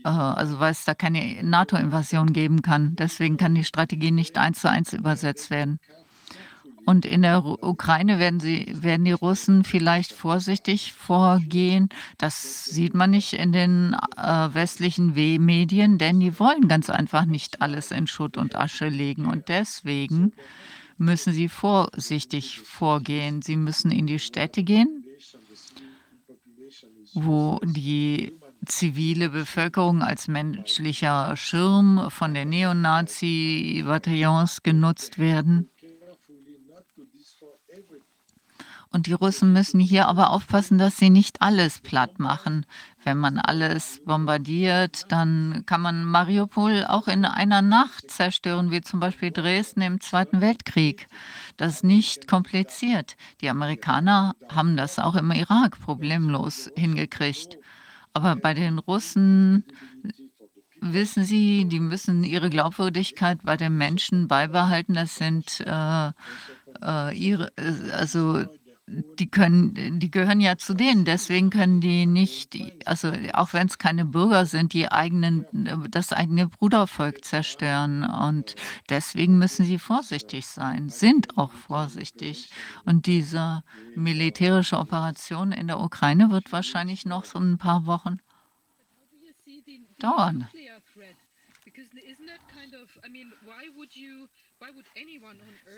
äh, 0.04 0.08
also 0.08 0.60
weil 0.60 0.72
es 0.72 0.84
da 0.84 0.94
keine 0.94 1.42
NATO-Invasion 1.42 2.32
geben 2.32 2.62
kann. 2.62 2.96
Deswegen 2.96 3.36
kann 3.36 3.54
die 3.54 3.64
Strategie 3.64 4.10
nicht 4.10 4.38
eins 4.38 4.60
zu 4.60 4.70
eins 4.70 4.92
übersetzt 4.92 5.50
werden. 5.50 5.78
Und 6.90 7.06
in 7.06 7.22
der 7.22 7.44
Ukraine 7.44 8.18
werden, 8.18 8.40
sie, 8.40 8.66
werden 8.82 9.04
die 9.04 9.12
Russen 9.12 9.62
vielleicht 9.62 10.12
vorsichtig 10.12 10.92
vorgehen. 10.92 11.88
Das 12.18 12.64
sieht 12.64 12.94
man 12.94 13.12
nicht 13.12 13.32
in 13.32 13.52
den 13.52 13.94
äh, 14.16 14.48
westlichen 14.52 15.14
w 15.14 15.38
Medien, 15.38 15.98
denn 15.98 16.18
die 16.18 16.40
wollen 16.40 16.66
ganz 16.66 16.90
einfach 16.90 17.26
nicht 17.26 17.62
alles 17.62 17.92
in 17.92 18.08
Schutt 18.08 18.36
und 18.36 18.56
Asche 18.56 18.88
legen. 18.88 19.26
Und 19.26 19.48
deswegen 19.48 20.32
müssen 20.98 21.32
sie 21.32 21.48
vorsichtig 21.48 22.58
vorgehen. 22.58 23.40
Sie 23.40 23.54
müssen 23.54 23.92
in 23.92 24.08
die 24.08 24.18
Städte 24.18 24.64
gehen, 24.64 25.04
wo 27.14 27.60
die 27.62 28.32
zivile 28.66 29.28
Bevölkerung 29.28 30.02
als 30.02 30.26
menschlicher 30.26 31.36
Schirm 31.36 32.10
von 32.10 32.34
den 32.34 32.48
Neonazi-Bataillons 32.48 34.64
genutzt 34.64 35.20
werden. 35.20 35.70
Und 38.92 39.06
die 39.06 39.12
Russen 39.12 39.52
müssen 39.52 39.78
hier 39.78 40.08
aber 40.08 40.30
aufpassen, 40.30 40.76
dass 40.76 40.96
sie 40.96 41.10
nicht 41.10 41.42
alles 41.42 41.78
platt 41.78 42.18
machen. 42.18 42.66
Wenn 43.04 43.18
man 43.18 43.38
alles 43.38 44.02
bombardiert, 44.04 45.04
dann 45.08 45.62
kann 45.64 45.80
man 45.80 46.04
Mariupol 46.04 46.84
auch 46.86 47.06
in 47.06 47.24
einer 47.24 47.62
Nacht 47.62 48.10
zerstören, 48.10 48.72
wie 48.72 48.80
zum 48.80 48.98
Beispiel 48.98 49.30
Dresden 49.30 49.80
im 49.82 50.00
Zweiten 50.00 50.40
Weltkrieg. 50.40 51.06
Das 51.56 51.74
ist 51.76 51.84
nicht 51.84 52.26
kompliziert. 52.26 53.16
Die 53.40 53.48
Amerikaner 53.48 54.34
haben 54.48 54.76
das 54.76 54.98
auch 54.98 55.14
im 55.14 55.30
Irak 55.30 55.80
problemlos 55.80 56.68
hingekriegt. 56.76 57.58
Aber 58.12 58.34
bei 58.34 58.54
den 58.54 58.78
Russen 58.78 59.64
wissen 60.80 61.24
Sie, 61.24 61.64
die 61.66 61.80
müssen 61.80 62.24
ihre 62.24 62.50
Glaubwürdigkeit 62.50 63.38
bei 63.44 63.56
den 63.56 63.76
Menschen 63.76 64.26
beibehalten. 64.26 64.94
Das 64.94 65.14
sind 65.14 65.60
äh, 65.60 66.10
äh, 66.82 67.16
ihre, 67.16 67.52
äh, 67.56 67.90
also 67.92 68.44
die 69.18 69.30
können, 69.30 70.00
die 70.00 70.10
gehören 70.10 70.40
ja 70.40 70.56
zu 70.56 70.74
denen, 70.74 71.04
deswegen 71.04 71.50
können 71.50 71.80
die 71.80 72.06
nicht, 72.06 72.58
also 72.84 73.12
auch 73.32 73.52
wenn 73.52 73.68
es 73.68 73.78
keine 73.78 74.04
Bürger 74.04 74.46
sind, 74.46 74.72
die 74.72 74.90
eigenen, 74.90 75.46
das 75.90 76.12
eigene 76.12 76.48
Brudervolk 76.48 77.24
zerstören. 77.24 78.04
Und 78.04 78.56
deswegen 78.88 79.38
müssen 79.38 79.64
sie 79.64 79.78
vorsichtig 79.78 80.46
sein, 80.46 80.88
sind 80.88 81.38
auch 81.38 81.52
vorsichtig. 81.52 82.50
Und 82.84 83.06
diese 83.06 83.62
militärische 83.94 84.78
Operation 84.78 85.52
in 85.52 85.68
der 85.68 85.80
Ukraine 85.80 86.30
wird 86.30 86.50
wahrscheinlich 86.52 87.06
noch 87.06 87.24
so 87.24 87.38
ein 87.38 87.58
paar 87.58 87.86
Wochen 87.86 88.18
dauern. 89.98 90.48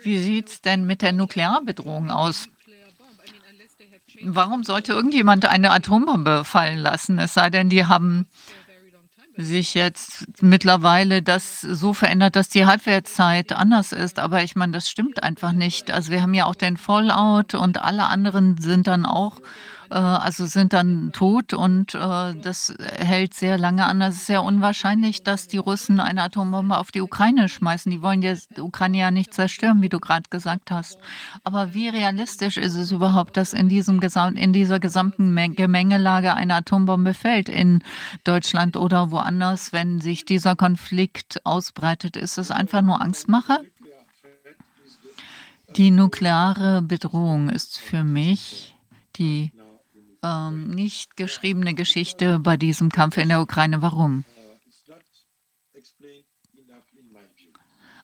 Wie 0.03 0.17
sieht 0.17 0.49
es 0.49 0.61
denn 0.61 0.85
mit 0.85 1.01
der 1.01 1.13
Nuklearbedrohung 1.13 2.09
aus? 2.09 2.49
Warum 4.25 4.63
sollte 4.63 4.93
irgendjemand 4.93 5.45
eine 5.45 5.71
Atombombe 5.71 6.43
fallen 6.45 6.79
lassen? 6.79 7.19
Es 7.19 7.33
sei 7.33 7.49
denn, 7.49 7.69
die 7.69 7.85
haben 7.85 8.27
sich 9.35 9.73
jetzt 9.73 10.41
mittlerweile 10.41 11.21
das 11.23 11.61
so 11.61 11.93
verändert, 11.93 12.35
dass 12.35 12.49
die 12.49 12.65
Halbwertszeit 12.65 13.51
anders 13.51 13.91
ist. 13.91 14.19
Aber 14.19 14.43
ich 14.43 14.55
meine, 14.55 14.73
das 14.73 14.89
stimmt 14.89 15.23
einfach 15.23 15.51
nicht. 15.51 15.91
Also 15.91 16.11
wir 16.11 16.21
haben 16.21 16.33
ja 16.33 16.45
auch 16.45 16.55
den 16.55 16.77
Fallout 16.77 17.55
und 17.55 17.81
alle 17.81 18.05
anderen 18.05 18.57
sind 18.59 18.87
dann 18.87 19.05
auch 19.05 19.39
also 19.95 20.47
sind 20.47 20.73
dann 20.73 21.11
tot 21.11 21.53
und 21.53 21.93
äh, 21.93 22.33
das 22.35 22.73
hält 22.79 23.33
sehr 23.33 23.57
lange 23.57 23.85
an. 23.85 24.01
Es 24.01 24.15
ist 24.15 24.25
sehr 24.25 24.43
unwahrscheinlich, 24.43 25.23
dass 25.23 25.47
die 25.47 25.57
Russen 25.57 25.99
eine 25.99 26.23
Atombombe 26.23 26.77
auf 26.77 26.91
die 26.91 27.01
Ukraine 27.01 27.47
schmeißen. 27.47 27.91
Die 27.91 28.01
wollen 28.01 28.21
die 28.21 28.35
Ukraine 28.59 28.97
ja 28.97 29.11
nicht 29.11 29.33
zerstören, 29.33 29.81
wie 29.81 29.89
du 29.89 29.99
gerade 29.99 30.29
gesagt 30.29 30.71
hast. 30.71 30.97
Aber 31.43 31.73
wie 31.73 31.89
realistisch 31.89 32.57
ist 32.57 32.75
es 32.75 32.91
überhaupt, 32.91 33.37
dass 33.37 33.53
in, 33.53 33.69
diesem 33.69 33.99
Gesam 33.99 34.35
in 34.35 34.51
dieser 34.51 34.79
gesamten 34.79 35.35
Gemengelage 35.55 36.33
eine 36.33 36.55
Atombombe 36.55 37.13
fällt 37.13 37.47
in 37.47 37.83
Deutschland 38.23 38.77
oder 38.77 39.11
woanders, 39.11 39.73
wenn 39.73 40.01
sich 40.01 40.25
dieser 40.25 40.55
Konflikt 40.55 41.45
ausbreitet? 41.45 42.17
Ist 42.17 42.37
es 42.37 42.49
einfach 42.49 42.81
nur 42.81 43.01
Angstmache? 43.01 43.59
Die 45.75 45.91
nukleare 45.91 46.81
Bedrohung 46.81 47.49
ist 47.49 47.79
für 47.79 48.03
mich 48.03 48.75
die 49.17 49.51
ähm, 50.23 50.69
nicht 50.69 51.15
geschriebene 51.17 51.73
Geschichte 51.73 52.39
bei 52.39 52.57
diesem 52.57 52.89
Kampf 52.89 53.17
in 53.17 53.29
der 53.29 53.41
Ukraine. 53.41 53.81
Warum? 53.81 54.25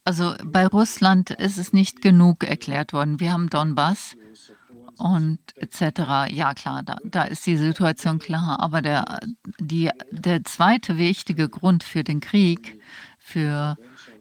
Also 0.03 0.33
bei 0.43 0.65
Russland 0.65 1.30
ist 1.30 1.57
es 1.57 1.72
nicht 1.72 2.01
genug 2.01 2.43
erklärt 2.43 2.93
worden. 2.93 3.19
Wir 3.19 3.31
haben 3.31 3.49
Donbass 3.49 4.15
und 4.98 5.39
etc. 5.56 6.31
Ja 6.33 6.53
klar, 6.53 6.83
da, 6.83 6.98
da 7.03 7.23
ist 7.23 7.45
die 7.45 7.57
Situation 7.57 8.19
klar. 8.19 8.59
Aber 8.59 8.81
der, 8.81 9.19
die, 9.59 9.89
der 10.11 10.43
zweite 10.43 10.98
wichtige 10.98 11.48
Grund 11.48 11.83
für 11.83 12.03
den 12.03 12.19
Krieg, 12.19 12.81
für 13.19 13.77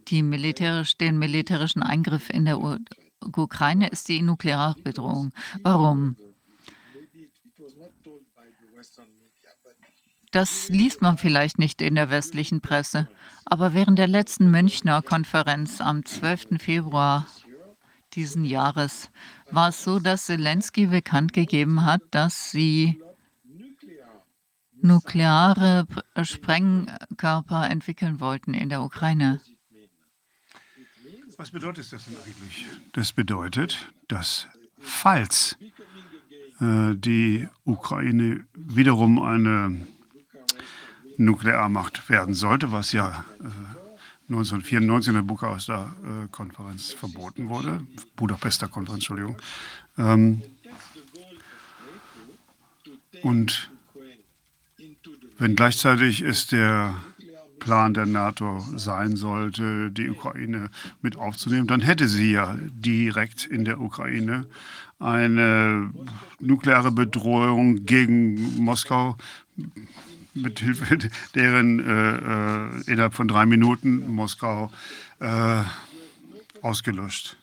die 0.09 0.23
militärisch, 0.23 0.97
den 0.97 1.19
militärischen 1.19 1.83
Eingriff 1.83 2.31
in 2.31 2.45
der 2.45 2.61
U 2.61 2.77
Ukraine 3.21 3.89
ist 3.89 4.09
die 4.09 4.23
nukleare 4.23 4.77
Bedrohung. 4.85 5.33
Warum? 5.63 6.17
Das 10.33 10.69
liest 10.69 11.01
man 11.01 11.17
vielleicht 11.17 11.59
nicht 11.59 11.81
in 11.81 11.95
der 11.95 12.11
westlichen 12.11 12.61
Presse. 12.61 13.09
Aber 13.45 13.73
während 13.73 13.99
der 13.99 14.09
letzten 14.09 14.51
Münchner 14.51 15.01
Konferenz 15.01 15.81
am 15.81 16.05
12. 16.05 16.61
Februar 16.61 17.27
diesen 18.15 18.45
Jahres 18.45 19.11
war 19.51 19.71
es 19.71 19.83
so, 19.83 19.99
dass 19.99 20.27
Zelensky 20.27 20.87
bekannt 20.87 21.33
gegeben 21.33 21.85
hat, 21.85 22.03
dass 22.11 22.51
sie 22.51 23.01
nukleare 24.81 25.87
Sprengkörper 26.23 27.69
entwickeln 27.69 28.21
wollten 28.21 28.55
in 28.55 28.69
der 28.69 28.83
Ukraine. 28.83 29.41
Was 31.37 31.51
bedeutet 31.51 31.93
das 31.93 32.05
denn 32.05 32.17
eigentlich? 32.17 32.67
Das 32.93 33.13
bedeutet, 33.13 33.93
dass 34.09 34.49
falls 34.81 35.57
äh, 36.61 36.95
die 36.97 37.49
Ukraine 37.65 38.45
wiederum 38.55 39.23
eine 39.23 39.87
Nuklearmacht 41.19 42.09
werden 42.09 42.33
sollte, 42.33 42.73
was 42.73 42.93
ja 42.93 43.25
äh, 43.41 44.31
1994 44.31 45.09
in 45.09 45.15
der 45.15 45.23
Bukarester 45.23 45.95
äh, 46.05 46.29
Konferenz 46.31 46.93
verboten 46.93 47.49
wurde, 47.49 47.81
Budapester 48.17 48.69
Konferenz, 48.69 49.01
Entschuldigung. 49.03 49.37
Ähm, 49.99 50.43
und 53.23 53.71
wenn 55.39 55.57
gleichzeitig 55.57 56.23
es 56.23 56.47
der 56.47 56.95
Plan 57.59 57.95
der 57.95 58.07
NATO 58.07 58.65
sein 58.77 59.17
sollte, 59.17 59.91
die 59.91 60.11
Ukraine 60.11 60.71
mit 61.03 61.17
aufzunehmen, 61.17 61.67
dann 61.67 61.81
hätte 61.81 62.09
sie 62.09 62.33
ja 62.33 62.57
direkt 62.71 63.45
in 63.45 63.65
der 63.65 63.81
Ukraine 63.81 64.47
eine 64.99 65.91
nukleare 66.41 66.93
Bedrohung 66.93 67.85
gegen 67.85 68.63
Moskau 68.63 69.17
mit 70.35 70.61
Hilfe 70.61 70.99
deren 71.35 71.81
äh, 71.81 72.17
äh, 72.17 72.93
innerhalb 72.93 73.15
von 73.15 73.29
drei 73.29 73.47
Minuten 73.47 74.09
Moskau 74.09 74.71
äh, 75.21 75.63
ausgelöscht 76.63 77.37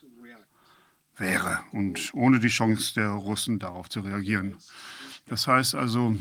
wäre 1.18 1.60
und 1.72 2.12
ohne 2.12 2.40
die 2.40 2.48
Chance 2.48 2.94
der 2.94 3.08
Russen 3.10 3.58
darauf 3.58 3.88
zu 3.88 4.00
reagieren. 4.00 4.56
Das 5.26 5.46
heißt 5.46 5.74
also, 5.74 6.16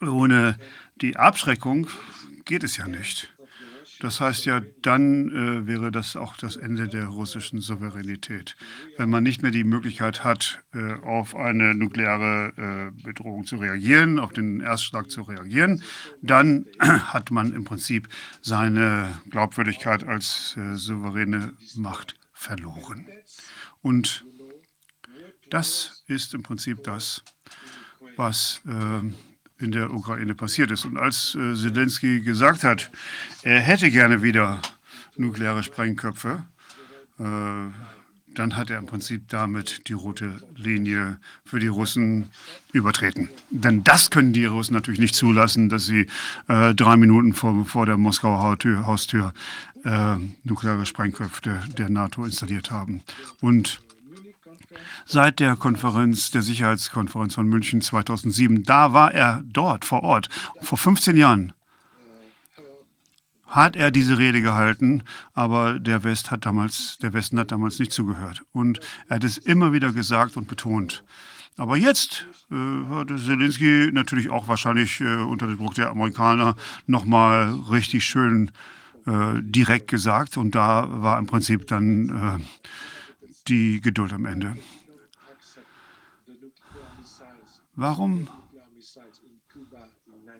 ohne 0.00 0.56
die 1.00 1.16
Abschreckung 1.16 1.88
geht 2.44 2.64
es 2.64 2.76
ja 2.76 2.86
nicht. 2.86 3.32
Das 4.00 4.18
heißt 4.18 4.46
ja, 4.46 4.62
dann 4.80 5.28
äh, 5.28 5.66
wäre 5.66 5.90
das 5.90 6.16
auch 6.16 6.34
das 6.38 6.56
Ende 6.56 6.88
der 6.88 7.06
russischen 7.06 7.60
Souveränität. 7.60 8.56
Wenn 8.96 9.10
man 9.10 9.22
nicht 9.22 9.42
mehr 9.42 9.50
die 9.50 9.62
Möglichkeit 9.62 10.24
hat, 10.24 10.64
äh, 10.72 10.94
auf 11.02 11.36
eine 11.36 11.74
nukleare 11.74 12.92
äh, 12.96 13.02
Bedrohung 13.04 13.44
zu 13.44 13.56
reagieren, 13.56 14.18
auf 14.18 14.32
den 14.32 14.60
Erstschlag 14.60 15.10
zu 15.10 15.22
reagieren, 15.22 15.82
dann 16.22 16.64
hat 16.80 17.30
man 17.30 17.52
im 17.52 17.64
Prinzip 17.64 18.08
seine 18.40 19.20
Glaubwürdigkeit 19.28 20.02
als 20.04 20.56
äh, 20.56 20.76
souveräne 20.76 21.52
Macht 21.76 22.14
verloren. 22.32 23.06
Und 23.82 24.24
das 25.50 26.04
ist 26.06 26.32
im 26.32 26.42
Prinzip 26.42 26.82
das, 26.84 27.22
was 28.16 28.62
ähm, 28.66 29.14
in 29.60 29.72
der 29.72 29.92
Ukraine 29.92 30.34
passiert 30.34 30.70
ist. 30.70 30.84
Und 30.84 30.96
als 30.96 31.34
äh, 31.34 31.54
Zelensky 31.54 32.20
gesagt 32.20 32.64
hat, 32.64 32.90
er 33.42 33.60
hätte 33.60 33.90
gerne 33.90 34.22
wieder 34.22 34.60
nukleare 35.16 35.62
Sprengköpfe, 35.62 36.44
äh, 37.18 37.22
dann 38.34 38.56
hat 38.56 38.70
er 38.70 38.78
im 38.78 38.86
Prinzip 38.86 39.28
damit 39.28 39.88
die 39.88 39.92
rote 39.92 40.40
Linie 40.54 41.18
für 41.44 41.58
die 41.58 41.66
Russen 41.66 42.30
übertreten. 42.72 43.28
Denn 43.50 43.82
das 43.82 44.10
können 44.10 44.32
die 44.32 44.44
Russen 44.44 44.74
natürlich 44.74 45.00
nicht 45.00 45.16
zulassen, 45.16 45.68
dass 45.68 45.86
sie 45.86 46.06
äh, 46.48 46.74
drei 46.74 46.96
Minuten 46.96 47.34
vor, 47.34 47.64
vor 47.66 47.86
der 47.86 47.96
Moskauer 47.96 48.40
Haustür, 48.40 48.86
Haustür 48.86 49.34
äh, 49.84 50.16
nukleare 50.44 50.86
Sprengköpfe 50.86 51.60
der 51.76 51.90
NATO 51.90 52.24
installiert 52.24 52.70
haben. 52.70 53.02
Und 53.40 53.80
seit 55.06 55.40
der 55.40 55.56
Konferenz, 55.56 56.30
der 56.30 56.42
Sicherheitskonferenz 56.42 57.34
von 57.34 57.46
München 57.46 57.80
2007, 57.80 58.62
da 58.62 58.92
war 58.92 59.12
er 59.12 59.42
dort 59.44 59.84
vor 59.84 60.02
Ort, 60.02 60.28
vor 60.60 60.78
15 60.78 61.16
Jahren 61.16 61.52
hat 63.50 63.74
er 63.74 63.90
diese 63.90 64.16
Rede 64.16 64.40
gehalten, 64.40 65.02
aber 65.34 65.78
der 65.80 66.04
West 66.04 66.30
hat 66.30 66.46
damals, 66.46 66.98
der 66.98 67.12
Westen 67.12 67.38
hat 67.38 67.50
damals 67.50 67.80
nicht 67.80 67.92
zugehört. 67.92 68.42
Und 68.52 68.78
er 69.08 69.16
hat 69.16 69.24
es 69.24 69.38
immer 69.38 69.72
wieder 69.72 69.92
gesagt 69.92 70.36
und 70.36 70.46
betont. 70.46 71.02
Aber 71.56 71.76
jetzt 71.76 72.26
äh, 72.50 72.54
hat 72.54 73.08
Zelensky 73.08 73.90
natürlich 73.92 74.30
auch 74.30 74.46
wahrscheinlich 74.46 75.00
äh, 75.00 75.16
unter 75.16 75.48
dem 75.48 75.58
Druck 75.58 75.74
der 75.74 75.90
Amerikaner 75.90 76.54
nochmal 76.86 77.52
richtig 77.70 78.04
schön 78.04 78.52
äh, 79.06 79.40
direkt 79.40 79.88
gesagt. 79.88 80.36
Und 80.36 80.54
da 80.54 80.86
war 80.88 81.18
im 81.18 81.26
Prinzip 81.26 81.66
dann 81.66 82.38
äh, 82.40 82.44
die 83.48 83.80
Geduld 83.80 84.12
am 84.12 84.26
Ende. 84.26 84.56
Warum 87.74 88.28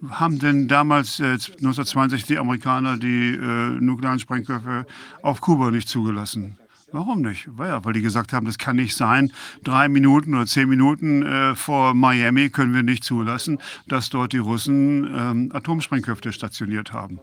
haben 0.08 0.38
denn 0.38 0.68
damals 0.68 1.20
äh, 1.20 1.32
1962 1.32 2.24
die 2.24 2.38
Amerikaner 2.38 2.96
die 2.96 3.34
äh, 3.34 3.80
nuklearen 3.80 4.18
Sprengköpfe 4.18 4.86
auf 5.22 5.40
Kuba 5.40 5.70
nicht 5.70 5.88
zugelassen? 5.88 6.58
Warum 6.92 7.20
nicht? 7.22 7.46
Weil, 7.56 7.68
ja, 7.68 7.84
weil 7.84 7.92
die 7.92 8.02
gesagt 8.02 8.32
haben, 8.32 8.46
das 8.46 8.58
kann 8.58 8.76
nicht 8.76 8.96
sein. 8.96 9.32
Drei 9.62 9.88
Minuten 9.88 10.34
oder 10.34 10.46
zehn 10.46 10.68
Minuten 10.68 11.22
äh, 11.22 11.54
vor 11.54 11.94
Miami 11.94 12.50
können 12.50 12.74
wir 12.74 12.82
nicht 12.82 13.04
zulassen, 13.04 13.58
dass 13.86 14.10
dort 14.10 14.32
die 14.32 14.38
Russen 14.38 15.04
ähm, 15.14 15.50
Atomsprengköpfe 15.52 16.32
stationiert 16.32 16.92
haben. 16.92 17.20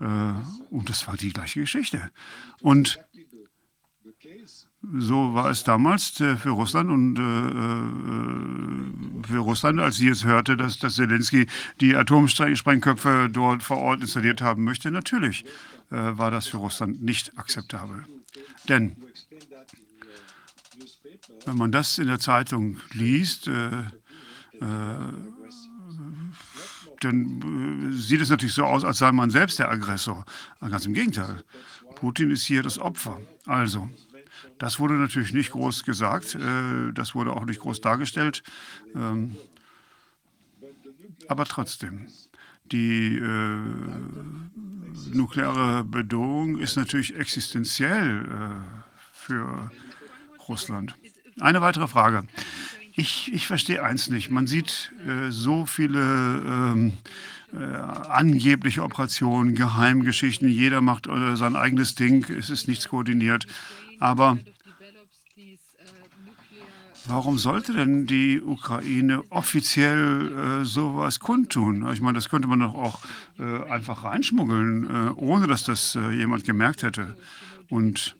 Äh, 0.00 0.04
und 0.70 0.88
das 0.88 1.06
war 1.06 1.16
die 1.16 1.32
gleiche 1.32 1.60
Geschichte. 1.60 2.10
Und 2.60 2.98
so 4.94 5.34
war 5.34 5.50
es 5.50 5.64
damals 5.64 6.20
äh, 6.20 6.36
für 6.36 6.50
Russland 6.50 6.90
und 6.90 7.18
äh, 7.18 7.22
äh, 7.22 9.26
für 9.26 9.38
Russland, 9.38 9.80
als 9.80 9.96
sie 9.96 10.06
jetzt 10.06 10.24
hörte, 10.24 10.56
dass, 10.56 10.78
dass 10.78 10.94
Zelensky 10.94 11.48
die 11.80 11.96
Atomsprengköpfe 11.96 13.28
dort 13.30 13.62
vor 13.62 13.78
Ort 13.78 14.00
installiert 14.00 14.40
haben 14.40 14.64
möchte. 14.64 14.90
Natürlich 14.90 15.44
war 15.88 16.32
das 16.32 16.48
für 16.48 16.56
Russland 16.56 17.00
nicht 17.00 17.38
akzeptabel. 17.38 18.04
Denn 18.68 18.96
wenn 21.44 21.56
man 21.56 21.70
das 21.70 21.98
in 21.98 22.08
der 22.08 22.18
Zeitung 22.18 22.78
liest, 22.92 23.48
dann 27.00 27.92
sieht 27.92 28.20
es 28.20 28.30
natürlich 28.30 28.54
so 28.54 28.64
aus, 28.64 28.84
als 28.84 28.98
sei 28.98 29.12
man 29.12 29.30
selbst 29.30 29.60
der 29.60 29.70
Aggressor. 29.70 30.24
Ganz 30.60 30.86
im 30.86 30.94
Gegenteil. 30.94 31.44
Putin 31.94 32.32
ist 32.32 32.44
hier 32.44 32.64
das 32.64 32.80
Opfer. 32.80 33.20
Also, 33.46 33.88
das 34.58 34.78
wurde 34.78 34.94
natürlich 34.94 35.32
nicht 35.32 35.50
groß 35.52 35.84
gesagt, 35.84 36.34
äh, 36.34 36.92
das 36.92 37.14
wurde 37.14 37.32
auch 37.32 37.44
nicht 37.44 37.60
groß 37.60 37.80
dargestellt. 37.80 38.42
Ähm, 38.94 39.36
aber 41.28 41.44
trotzdem, 41.44 42.06
die 42.72 43.16
äh, 43.16 43.58
nukleare 45.12 45.84
Bedrohung 45.84 46.58
ist 46.58 46.76
natürlich 46.76 47.16
existenziell 47.16 48.24
äh, 48.24 48.94
für 49.12 49.70
Russland. 50.48 50.94
Eine 51.40 51.60
weitere 51.60 51.88
Frage. 51.88 52.24
Ich, 52.94 53.32
ich 53.32 53.46
verstehe 53.46 53.82
eins 53.82 54.08
nicht. 54.08 54.30
Man 54.30 54.46
sieht 54.46 54.90
so 55.28 55.66
viele 55.66 56.00
ähm, 56.00 56.94
äh, 57.52 57.62
angebliche 57.62 58.82
Operationen, 58.82 59.54
Geheimgeschichten. 59.54 60.48
Jeder 60.48 60.80
macht 60.80 61.06
sein 61.34 61.56
eigenes 61.56 61.94
Ding. 61.94 62.24
Es 62.30 62.48
ist 62.48 62.68
nichts 62.68 62.88
koordiniert. 62.88 63.46
Aber 63.98 64.38
warum 67.06 67.38
sollte 67.38 67.72
denn 67.72 68.06
die 68.06 68.40
Ukraine 68.40 69.22
offiziell 69.30 70.60
äh, 70.60 70.64
sowas 70.64 71.20
kundtun? 71.20 71.90
Ich 71.92 72.00
meine, 72.00 72.16
das 72.16 72.28
könnte 72.28 72.48
man 72.48 72.60
doch 72.60 72.74
auch 72.74 73.00
äh, 73.38 73.70
einfach 73.70 74.04
reinschmuggeln, 74.04 74.84
äh, 74.84 75.10
ohne 75.16 75.46
dass 75.46 75.64
das 75.64 75.94
äh, 75.94 76.10
jemand 76.10 76.44
gemerkt 76.44 76.82
hätte. 76.82 77.16
Und, 77.68 78.16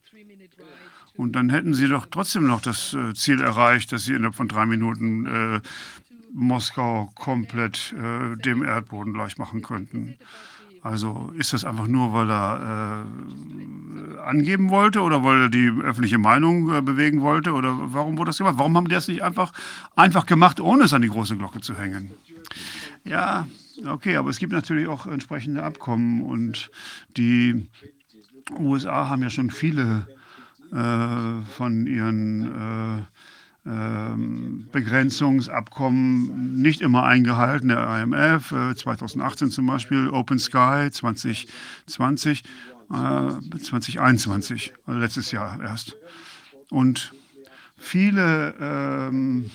und 1.16 1.32
dann 1.32 1.50
hätten 1.50 1.74
sie 1.74 1.88
doch 1.88 2.06
trotzdem 2.10 2.46
noch 2.46 2.60
das 2.60 2.94
äh, 2.94 3.14
Ziel 3.14 3.40
erreicht, 3.40 3.92
dass 3.92 4.04
sie 4.04 4.14
innerhalb 4.14 4.36
von 4.36 4.48
drei 4.48 4.66
Minuten 4.66 5.26
äh, 5.26 5.60
Moskau 6.32 7.10
komplett 7.14 7.94
dem 7.94 8.62
Erdboden 8.62 9.14
gleich 9.14 9.38
machen 9.38 9.62
könnten. 9.62 10.18
Also 10.82 11.32
ist 11.36 11.52
das 11.52 11.64
einfach 11.64 11.86
nur, 11.86 12.12
weil 12.12 12.30
er 12.30 13.04
äh, 13.04 14.18
angeben 14.20 14.70
wollte 14.70 15.00
oder 15.02 15.24
weil 15.24 15.42
er 15.42 15.48
die 15.48 15.68
öffentliche 15.82 16.18
Meinung 16.18 16.74
äh, 16.74 16.82
bewegen 16.82 17.22
wollte 17.22 17.52
oder 17.52 17.74
warum 17.92 18.18
wurde 18.18 18.30
das 18.30 18.38
gemacht? 18.38 18.56
Warum 18.58 18.76
haben 18.76 18.88
die 18.88 18.94
das 18.94 19.08
nicht 19.08 19.22
einfach, 19.22 19.52
einfach 19.94 20.26
gemacht, 20.26 20.60
ohne 20.60 20.84
es 20.84 20.92
an 20.92 21.02
die 21.02 21.08
große 21.08 21.36
Glocke 21.36 21.60
zu 21.60 21.76
hängen? 21.76 22.12
Ja, 23.04 23.46
okay, 23.86 24.16
aber 24.16 24.30
es 24.30 24.38
gibt 24.38 24.52
natürlich 24.52 24.88
auch 24.88 25.06
entsprechende 25.06 25.62
Abkommen 25.62 26.22
und 26.22 26.70
die 27.16 27.68
USA 28.58 29.08
haben 29.08 29.22
ja 29.22 29.30
schon 29.30 29.50
viele 29.50 30.06
äh, 30.72 31.42
von 31.56 31.86
ihren 31.86 32.98
äh, 32.98 33.02
Begrenzungsabkommen 33.66 36.62
nicht 36.62 36.80
immer 36.80 37.02
eingehalten. 37.02 37.68
Der 37.68 38.02
IMF 38.02 38.50
2018 38.50 39.48
äh, 39.48 39.50
zum 39.50 39.66
Beispiel, 39.66 40.08
Open 40.08 40.38
Sky 40.38 40.88
2020, 40.90 42.44
2021, 42.88 44.68
äh, 44.68 44.72
also 44.86 45.00
letztes 45.00 45.32
Jahr 45.32 45.60
erst. 45.60 45.96
Und 46.70 47.12
viele 47.76 48.54
ähm, 48.60 49.50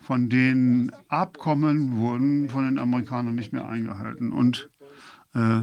von 0.00 0.28
den 0.28 0.92
Abkommen 1.08 1.96
wurden 1.96 2.48
von 2.48 2.64
den 2.64 2.78
Amerikanern 2.78 3.34
nicht 3.34 3.52
mehr 3.52 3.68
eingehalten. 3.68 4.30
Und 4.30 4.70
äh, 5.34 5.62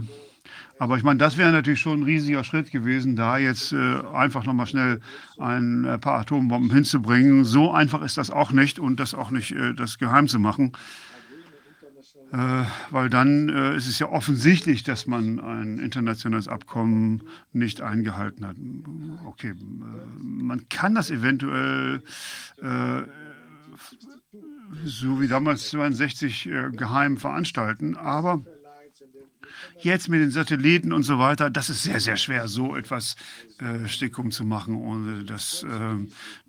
aber 0.77 0.97
ich 0.97 1.03
meine, 1.03 1.17
das 1.19 1.37
wäre 1.37 1.51
natürlich 1.51 1.79
schon 1.79 2.01
ein 2.01 2.03
riesiger 2.03 2.43
Schritt 2.43 2.71
gewesen, 2.71 3.15
da 3.15 3.37
jetzt 3.37 3.71
äh, 3.71 4.01
einfach 4.13 4.45
nochmal 4.45 4.67
schnell 4.67 4.99
ein 5.37 5.85
äh, 5.85 5.97
paar 5.97 6.19
Atombomben 6.19 6.71
hinzubringen. 6.71 7.45
So 7.45 7.71
einfach 7.71 8.01
ist 8.01 8.17
das 8.17 8.29
auch 8.29 8.51
nicht 8.51 8.79
und 8.79 8.99
das 8.99 9.13
auch 9.13 9.31
nicht 9.31 9.51
äh, 9.51 9.73
das 9.73 9.97
geheim 9.97 10.27
zu 10.27 10.39
machen. 10.39 10.73
Äh, 12.31 12.65
weil 12.89 13.09
dann 13.09 13.49
äh, 13.49 13.77
ist 13.77 13.87
es 13.87 13.99
ja 13.99 14.09
offensichtlich, 14.09 14.83
dass 14.83 15.07
man 15.07 15.39
ein 15.39 15.79
internationales 15.79 16.49
Abkommen 16.49 17.23
nicht 17.53 17.81
eingehalten 17.81 18.45
hat. 18.45 18.57
Okay, 19.25 19.51
äh, 19.51 19.55
man 20.21 20.67
kann 20.69 20.95
das 20.95 21.11
eventuell 21.11 22.01
so 24.85 25.21
wie 25.21 25.27
damals 25.27 25.69
62 25.69 26.49
geheim 26.71 27.17
veranstalten, 27.17 27.95
aber 27.95 28.41
Jetzt 29.79 30.09
mit 30.09 30.21
den 30.21 30.31
Satelliten 30.31 30.93
und 30.93 31.03
so 31.03 31.19
weiter, 31.19 31.49
das 31.49 31.69
ist 31.69 31.83
sehr, 31.83 31.99
sehr 31.99 32.17
schwer, 32.17 32.47
so 32.47 32.75
etwas 32.75 33.15
äh, 33.59 33.87
Stickum 33.87 34.31
zu 34.31 34.45
machen, 34.45 34.75
ohne 34.75 35.23
dass 35.23 35.63
äh, 35.63 35.95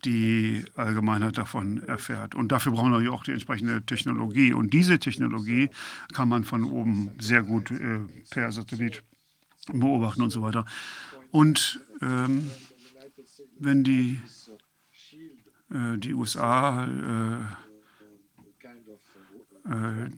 die 0.05 0.65
Allgemeinheit 0.77 1.37
davon 1.37 1.83
erfährt. 1.83 2.35
Und 2.35 2.53
dafür 2.53 2.73
brauchen 2.73 2.93
wir 3.03 3.13
auch 3.13 3.25
die 3.25 3.33
entsprechende 3.33 3.83
Technologie. 3.83 4.53
Und 4.53 4.73
diese 4.73 4.99
Technologie 4.99 5.71
kann 6.13 6.29
man 6.29 6.45
von 6.45 6.65
oben 6.65 7.11
sehr 7.19 7.43
gut 7.43 7.71
äh, 7.71 8.01
per 8.31 8.53
Satellit 8.53 9.03
beobachten 9.73 10.23
und 10.23 10.31
so 10.31 10.43
weiter. 10.43 10.65
Und 11.31 11.81
ähm, 12.01 12.51
wenn 13.59 13.83
die, 13.83 14.21
äh, 15.71 15.99
die 15.99 16.15
USA 16.15 16.87
äh, 16.87 17.67
äh, 19.69 20.11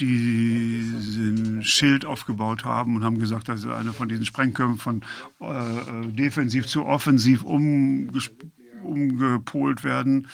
diesen 0.00 1.62
Schild 1.62 2.04
aufgebaut 2.04 2.64
haben 2.64 2.96
und 2.96 3.04
haben 3.04 3.18
gesagt, 3.18 3.48
dass 3.48 3.66
eine 3.66 3.92
von 3.92 4.08
diesen 4.08 4.24
Sprengköpfen 4.24 4.78
von 4.78 5.02
äh, 5.40 6.06
defensiv 6.08 6.66
zu 6.66 6.84
offensiv 6.86 7.42
umgepolt 8.82 9.84
werden, 9.84 10.28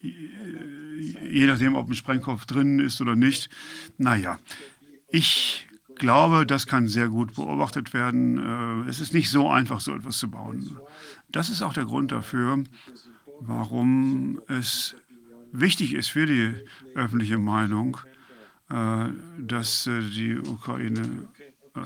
je 0.00 1.46
nachdem, 1.46 1.74
ob 1.74 1.88
ein 1.88 1.94
Sprengkopf 1.94 2.46
drin 2.46 2.78
ist 2.78 3.00
oder 3.00 3.16
nicht. 3.16 3.48
Naja, 3.98 4.38
ich 5.10 5.66
glaube, 5.96 6.46
das 6.46 6.66
kann 6.66 6.88
sehr 6.88 7.08
gut 7.08 7.34
beobachtet 7.34 7.92
werden. 7.92 8.84
Äh, 8.86 8.88
es 8.88 9.00
ist 9.00 9.12
nicht 9.14 9.30
so 9.30 9.48
einfach, 9.50 9.80
so 9.80 9.94
etwas 9.94 10.18
zu 10.18 10.30
bauen. 10.30 10.78
Das 11.30 11.50
ist 11.50 11.62
auch 11.62 11.74
der 11.74 11.84
Grund 11.84 12.12
dafür, 12.12 12.64
warum 13.40 14.40
es 14.48 14.96
wichtig 15.52 15.94
ist 15.94 16.08
für 16.08 16.26
die 16.26 16.54
öffentliche 16.94 17.38
Meinung, 17.38 17.98
äh, 18.04 18.07
dass 18.68 19.86
äh, 19.86 20.00
die 20.02 20.36
Ukraine 20.38 21.28
äh, 21.74 21.80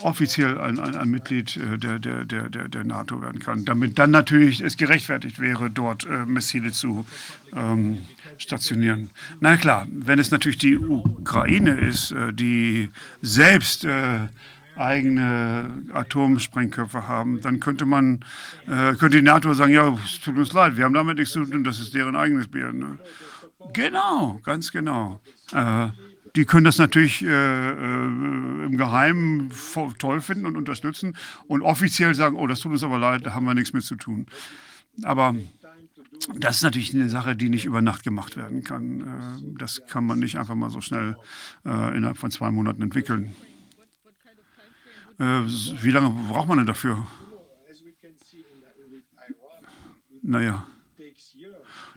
offiziell 0.00 0.58
ein, 0.58 0.78
ein, 0.78 0.96
ein 0.96 1.08
Mitglied 1.08 1.56
äh, 1.56 1.78
der, 1.78 1.98
der, 1.98 2.24
der, 2.24 2.48
der, 2.48 2.84
NATO 2.84 3.22
werden 3.22 3.38
kann, 3.38 3.64
damit 3.64 3.98
dann 3.98 4.10
natürlich 4.10 4.60
es 4.60 4.76
gerechtfertigt 4.76 5.38
wäre, 5.38 5.70
dort 5.70 6.06
äh, 6.06 6.26
Missile 6.26 6.72
zu 6.72 7.06
ähm, 7.54 7.98
stationieren. 8.38 9.10
Na 9.40 9.56
klar, 9.56 9.86
wenn 9.90 10.18
es 10.18 10.30
natürlich 10.30 10.58
die 10.58 10.78
Ukraine 10.78 11.78
ist, 11.78 12.12
äh, 12.12 12.32
die 12.32 12.90
selbst 13.22 13.84
äh, 13.84 14.28
eigene 14.76 15.70
Atomsprengköpfe 15.92 17.06
haben, 17.06 17.40
dann 17.40 17.60
könnte 17.60 17.86
man, 17.86 18.24
äh, 18.66 18.94
könnte 18.94 19.18
die 19.18 19.22
NATO 19.22 19.54
sagen, 19.54 19.72
ja, 19.72 19.96
es 20.04 20.20
tut 20.20 20.36
uns 20.36 20.52
leid, 20.52 20.76
wir 20.76 20.84
haben 20.84 20.94
damit 20.94 21.18
nichts 21.18 21.32
zu 21.32 21.44
tun, 21.44 21.62
das 21.62 21.78
ist 21.78 21.94
deren 21.94 22.16
eigenes 22.16 22.48
Bier. 22.48 22.72
Ne? 22.72 22.98
Genau, 23.72 24.40
ganz 24.42 24.72
genau. 24.72 25.20
Äh, 25.52 25.88
die 26.36 26.46
können 26.46 26.64
das 26.64 26.78
natürlich 26.78 27.22
äh, 27.22 27.28
äh, 27.28 28.04
im 28.64 28.76
Geheimen 28.76 29.52
toll 29.98 30.20
finden 30.20 30.46
und 30.46 30.56
unterstützen 30.56 31.16
und 31.46 31.62
offiziell 31.62 32.14
sagen, 32.14 32.36
oh, 32.36 32.46
das 32.46 32.60
tut 32.60 32.72
uns 32.72 32.82
aber 32.82 32.98
leid, 32.98 33.24
da 33.24 33.34
haben 33.34 33.46
wir 33.46 33.54
nichts 33.54 33.72
mit 33.72 33.84
zu 33.84 33.94
tun. 33.94 34.26
Aber 35.04 35.36
das 36.36 36.56
ist 36.56 36.62
natürlich 36.62 36.92
eine 36.92 37.08
Sache, 37.08 37.36
die 37.36 37.48
nicht 37.48 37.64
über 37.64 37.82
Nacht 37.82 38.02
gemacht 38.02 38.36
werden 38.36 38.64
kann. 38.64 39.00
Äh, 39.00 39.58
das 39.58 39.82
kann 39.86 40.06
man 40.06 40.18
nicht 40.18 40.36
einfach 40.36 40.56
mal 40.56 40.70
so 40.70 40.80
schnell 40.80 41.16
äh, 41.64 41.96
innerhalb 41.96 42.18
von 42.18 42.32
zwei 42.32 42.50
Monaten 42.50 42.82
entwickeln. 42.82 43.34
Wie 45.16 45.90
lange 45.92 46.10
braucht 46.28 46.48
man 46.48 46.58
denn 46.58 46.66
dafür? 46.66 47.06
Naja, 50.22 50.66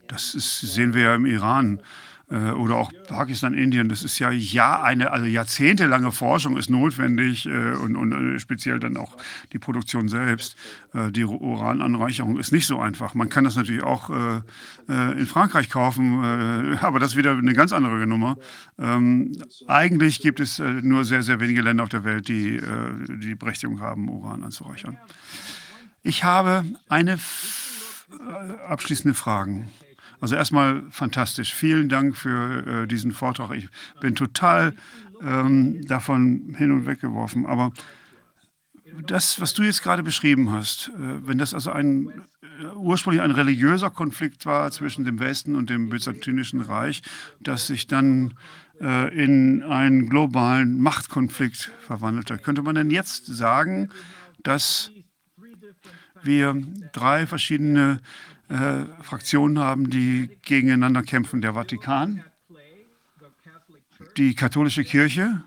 das 0.07 0.35
ist, 0.35 0.61
sehen 0.61 0.93
wir 0.93 1.01
ja 1.01 1.15
im 1.15 1.25
Iran 1.25 1.81
äh, 2.29 2.51
oder 2.51 2.75
auch 2.75 2.91
Pakistan, 3.07 3.53
Indien. 3.53 3.89
Das 3.89 4.03
ist 4.03 4.19
ja, 4.19 4.31
ja 4.31 4.81
eine, 4.81 5.11
also 5.11 5.25
jahrzehntelange 5.25 6.11
Forschung 6.11 6.57
ist 6.57 6.69
notwendig 6.69 7.45
äh, 7.45 7.71
und, 7.71 7.95
und 7.95 8.35
äh, 8.35 8.39
speziell 8.39 8.79
dann 8.79 8.97
auch 8.97 9.15
die 9.53 9.59
Produktion 9.59 10.09
selbst. 10.09 10.57
Äh, 10.93 11.11
die 11.11 11.23
Urananreicherung 11.23 12.37
ist 12.37 12.51
nicht 12.51 12.67
so 12.67 12.79
einfach. 12.79 13.13
Man 13.13 13.29
kann 13.29 13.43
das 13.43 13.55
natürlich 13.55 13.83
auch 13.83 14.09
äh, 14.09 14.41
äh, 14.89 15.19
in 15.19 15.25
Frankreich 15.25 15.69
kaufen, 15.69 16.23
aber 16.81 16.99
das 16.99 17.11
ist 17.11 17.17
wieder 17.17 17.31
eine 17.31 17.53
ganz 17.53 17.71
andere 17.71 18.05
Nummer. 18.05 18.37
Ähm, 18.77 19.31
eigentlich 19.67 20.21
gibt 20.21 20.39
es 20.39 20.59
nur 20.59 21.05
sehr, 21.05 21.23
sehr 21.23 21.39
wenige 21.39 21.61
Länder 21.61 21.83
auf 21.83 21.89
der 21.89 22.03
Welt, 22.03 22.27
die 22.27 22.59
die 23.07 23.35
Berechtigung 23.35 23.79
haben, 23.79 24.09
Uran 24.09 24.43
anzureichern. 24.43 24.97
Ich 26.03 26.23
habe 26.23 26.65
eine 26.89 27.19
abschließende 28.67 29.13
Frage. 29.13 29.65
Also 30.19 30.35
erstmal 30.35 30.83
fantastisch. 30.89 31.53
Vielen 31.53 31.89
Dank 31.89 32.15
für 32.17 32.83
äh, 32.83 32.87
diesen 32.87 33.11
Vortrag. 33.11 33.51
Ich 33.55 33.69
bin 34.01 34.15
total 34.15 34.73
ähm, 35.21 35.85
davon 35.85 36.55
hin 36.57 36.71
und 36.71 36.85
weg 36.85 37.01
geworfen. 37.01 37.45
Aber 37.45 37.71
das, 39.05 39.39
was 39.39 39.53
du 39.53 39.63
jetzt 39.63 39.83
gerade 39.83 40.03
beschrieben 40.03 40.51
hast, 40.51 40.89
äh, 40.89 41.27
wenn 41.27 41.37
das 41.37 41.53
also 41.53 41.71
ein 41.71 42.09
äh, 42.41 42.65
ursprünglich 42.75 43.21
ein 43.21 43.31
religiöser 43.31 43.89
Konflikt 43.89 44.45
war 44.45 44.71
zwischen 44.71 45.05
dem 45.05 45.19
Westen 45.19 45.55
und 45.55 45.69
dem 45.69 45.89
Byzantinischen 45.89 46.61
Reich, 46.61 47.01
das 47.39 47.67
sich 47.67 47.87
dann 47.87 48.33
äh, 48.81 49.13
in 49.15 49.63
einen 49.63 50.09
globalen 50.09 50.81
Machtkonflikt 50.81 51.71
verwandelte, 51.85 52.37
könnte 52.37 52.63
man 52.63 52.75
denn 52.75 52.89
jetzt 52.89 53.25
sagen, 53.25 53.89
dass 54.43 54.91
wir 56.23 56.61
drei 56.93 57.27
verschiedene 57.27 57.99
äh, 58.49 58.85
Fraktionen 59.03 59.59
haben, 59.59 59.89
die 59.89 60.29
gegeneinander 60.41 61.03
kämpfen. 61.03 61.41
Der 61.41 61.53
Vatikan, 61.53 62.23
die 64.15 64.35
katholische 64.35 64.83
Kirche 64.83 65.43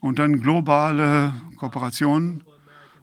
und 0.00 0.18
dann 0.18 0.40
globale 0.40 1.34
Kooperationen, 1.56 2.44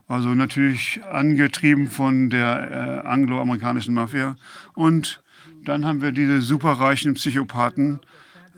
also 0.08 0.34
natürlich 0.34 1.00
angetrieben 1.04 1.88
von 1.88 2.30
der 2.30 3.02
äh, 3.04 3.06
angloamerikanischen 3.06 3.94
Mafia. 3.94 4.36
Und 4.74 5.22
dann 5.64 5.84
haben 5.84 6.02
wir 6.02 6.12
diese 6.12 6.40
superreichen 6.42 7.14
Psychopathen, 7.14 8.00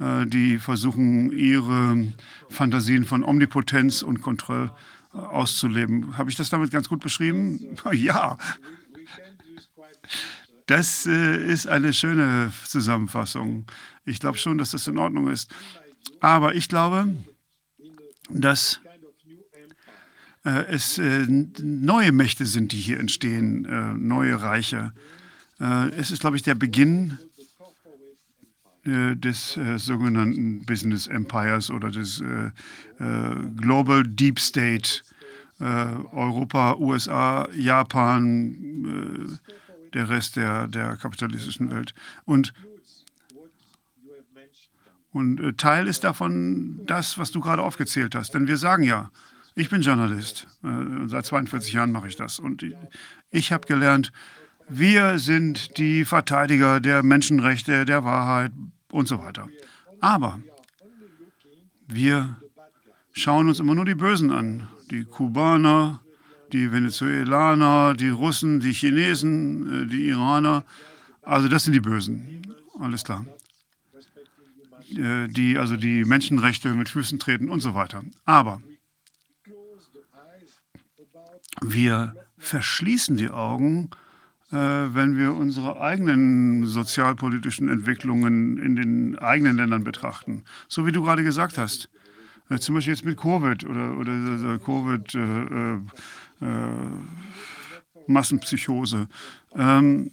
äh, 0.01 0.27
die 0.27 0.59
versuchen, 0.59 1.33
ihre 1.33 2.13
Fantasien 2.51 3.05
von 3.05 3.23
Omnipotenz 3.25 4.03
und 4.03 4.23
Kontrolle 4.23 4.73
äh, 5.15 5.19
auszuleben. 5.19 6.19
Habe 6.19 6.31
ich 6.31 6.37
das 6.37 6.51
damit 6.51 6.71
ganz 6.71 6.89
gut 6.89 7.01
beschrieben? 7.01 7.77
Ja, 7.93 8.37
das 10.67 11.07
äh, 11.07 11.37
ist 11.47 11.67
eine 11.67 11.93
schöne 11.93 12.53
Zusammenfassung. 12.65 13.67
Ich 14.05 14.21
glaube 14.21 14.39
schon, 14.39 14.59
dass 14.59 14.71
das 14.71 14.87
in 14.87 14.99
Ordnung 14.99 15.29
ist. 15.29 15.51
Aber 16.21 16.55
ich 16.55 16.69
glaube, 16.69 17.15
dass 18.31 18.81
äh, 20.45 20.65
es 20.69 20.99
äh, 20.99 21.27
neue 21.29 22.13
Mächte 22.13 22.47
sind, 22.47 22.73
die 22.73 22.79
hier 22.79 22.99
entstehen, 23.01 23.65
äh, 23.65 23.95
neue 23.95 24.41
Reiche. 24.41 24.93
Äh, 25.61 25.91
es 25.91 26.11
ist, 26.11 26.21
glaube 26.21 26.37
ich, 26.37 26.43
der 26.43 26.55
Beginn 26.55 27.19
äh, 28.85 29.17
des 29.17 29.59
sogenannten 29.77 30.65
Business 30.65 31.07
Empires 31.07 31.71
oder 31.71 31.91
des 31.91 32.23
Global 33.57 34.05
Deep 34.05 34.39
State. 34.39 35.03
Europa, 35.61 36.77
USA, 36.79 37.49
Japan, 37.55 39.39
der 39.95 40.09
Rest 40.09 40.37
der, 40.37 40.69
der 40.69 40.97
kapitalistischen 40.97 41.71
Welt. 41.71 41.95
Und, 42.25 42.53
und 45.13 45.41
äh, 45.41 45.53
Teil 45.55 45.87
ist 45.87 46.05
davon 46.05 46.85
das, 46.87 47.19
was 47.19 47.31
du 47.31 47.41
gerade 47.41 47.63
aufgezählt 47.63 48.15
hast. 48.15 48.35
Denn 48.35 48.49
wir 48.49 48.57
sagen 48.57 48.83
ja, 48.83 49.11
ich 49.55 49.71
bin 49.71 49.83
Journalist. 49.83 50.47
Äh, 50.65 51.07
seit 51.07 51.27
42 51.27 51.73
Jahren 51.73 51.93
mache 51.93 52.09
ich 52.09 52.17
das. 52.17 52.39
Und 52.39 52.63
ich, 52.63 52.75
ich 53.31 53.53
habe 53.53 53.67
gelernt, 53.67 54.13
wir 54.69 55.19
sind 55.19 55.79
die 55.79 56.05
Verteidiger 56.05 56.81
der 56.81 57.03
Menschenrechte, 57.03 57.85
der 57.85 58.05
Wahrheit 58.05 58.53
und 58.91 59.07
so 59.09 59.19
weiter. 59.23 59.49
Aber 60.01 60.41
wir 61.87 62.37
schauen 63.13 63.49
uns 63.49 63.61
immer 63.61 63.75
nur 63.75 63.85
die 63.85 63.95
Bösen 63.95 64.31
an. 64.31 64.69
Die 64.91 65.05
Kubaner, 65.05 66.01
die 66.55 66.71
Venezuelaner, 66.71 67.95
die 67.95 68.11
Russen, 68.11 68.61
die 68.61 68.73
Chinesen, 68.73 69.83
äh, 69.83 69.87
die 69.87 70.09
Iraner. 70.09 70.65
Also 71.23 71.49
das 71.49 71.65
sind 71.65 71.73
die 71.73 71.81
Bösen. 71.81 72.47
Alles 72.79 73.05
klar. 73.05 73.27
Äh, 74.91 75.29
die 75.29 75.59
also 75.59 75.77
die 75.77 76.05
Menschenrechte 76.05 76.73
mit 76.75 76.89
Füßen 76.89 77.19
treten 77.19 77.51
und 77.51 77.61
so 77.61 77.75
weiter. 77.75 78.03
Aber 78.25 78.63
wir 81.61 82.15
verschließen 82.39 83.17
die 83.17 83.31
Augen, 83.31 83.91
äh, 84.53 84.57
wenn 84.57 85.19
wir 85.19 85.35
unsere 85.35 85.81
eigenen 85.81 86.67
sozialpolitischen 86.67 87.69
Entwicklungen 87.69 88.59
in 88.59 88.77
den 88.77 89.19
eigenen 89.19 89.57
Ländern 89.57 89.83
betrachten. 89.83 90.45
So 90.69 90.87
wie 90.87 90.93
du 90.93 91.03
gerade 91.03 91.25
gesagt 91.25 91.59
hast. 91.59 91.89
Zum 92.61 92.75
Beispiel 92.75 92.93
jetzt 92.93 93.07
mit 93.07 93.17
Covid 93.17 93.65
oder, 93.65 93.97
oder 93.97 94.59
Covid. 94.59 95.15
Äh, 95.15 95.79
äh, 96.45 98.11
Massenpsychose. 98.11 99.09
Ähm, 99.55 100.11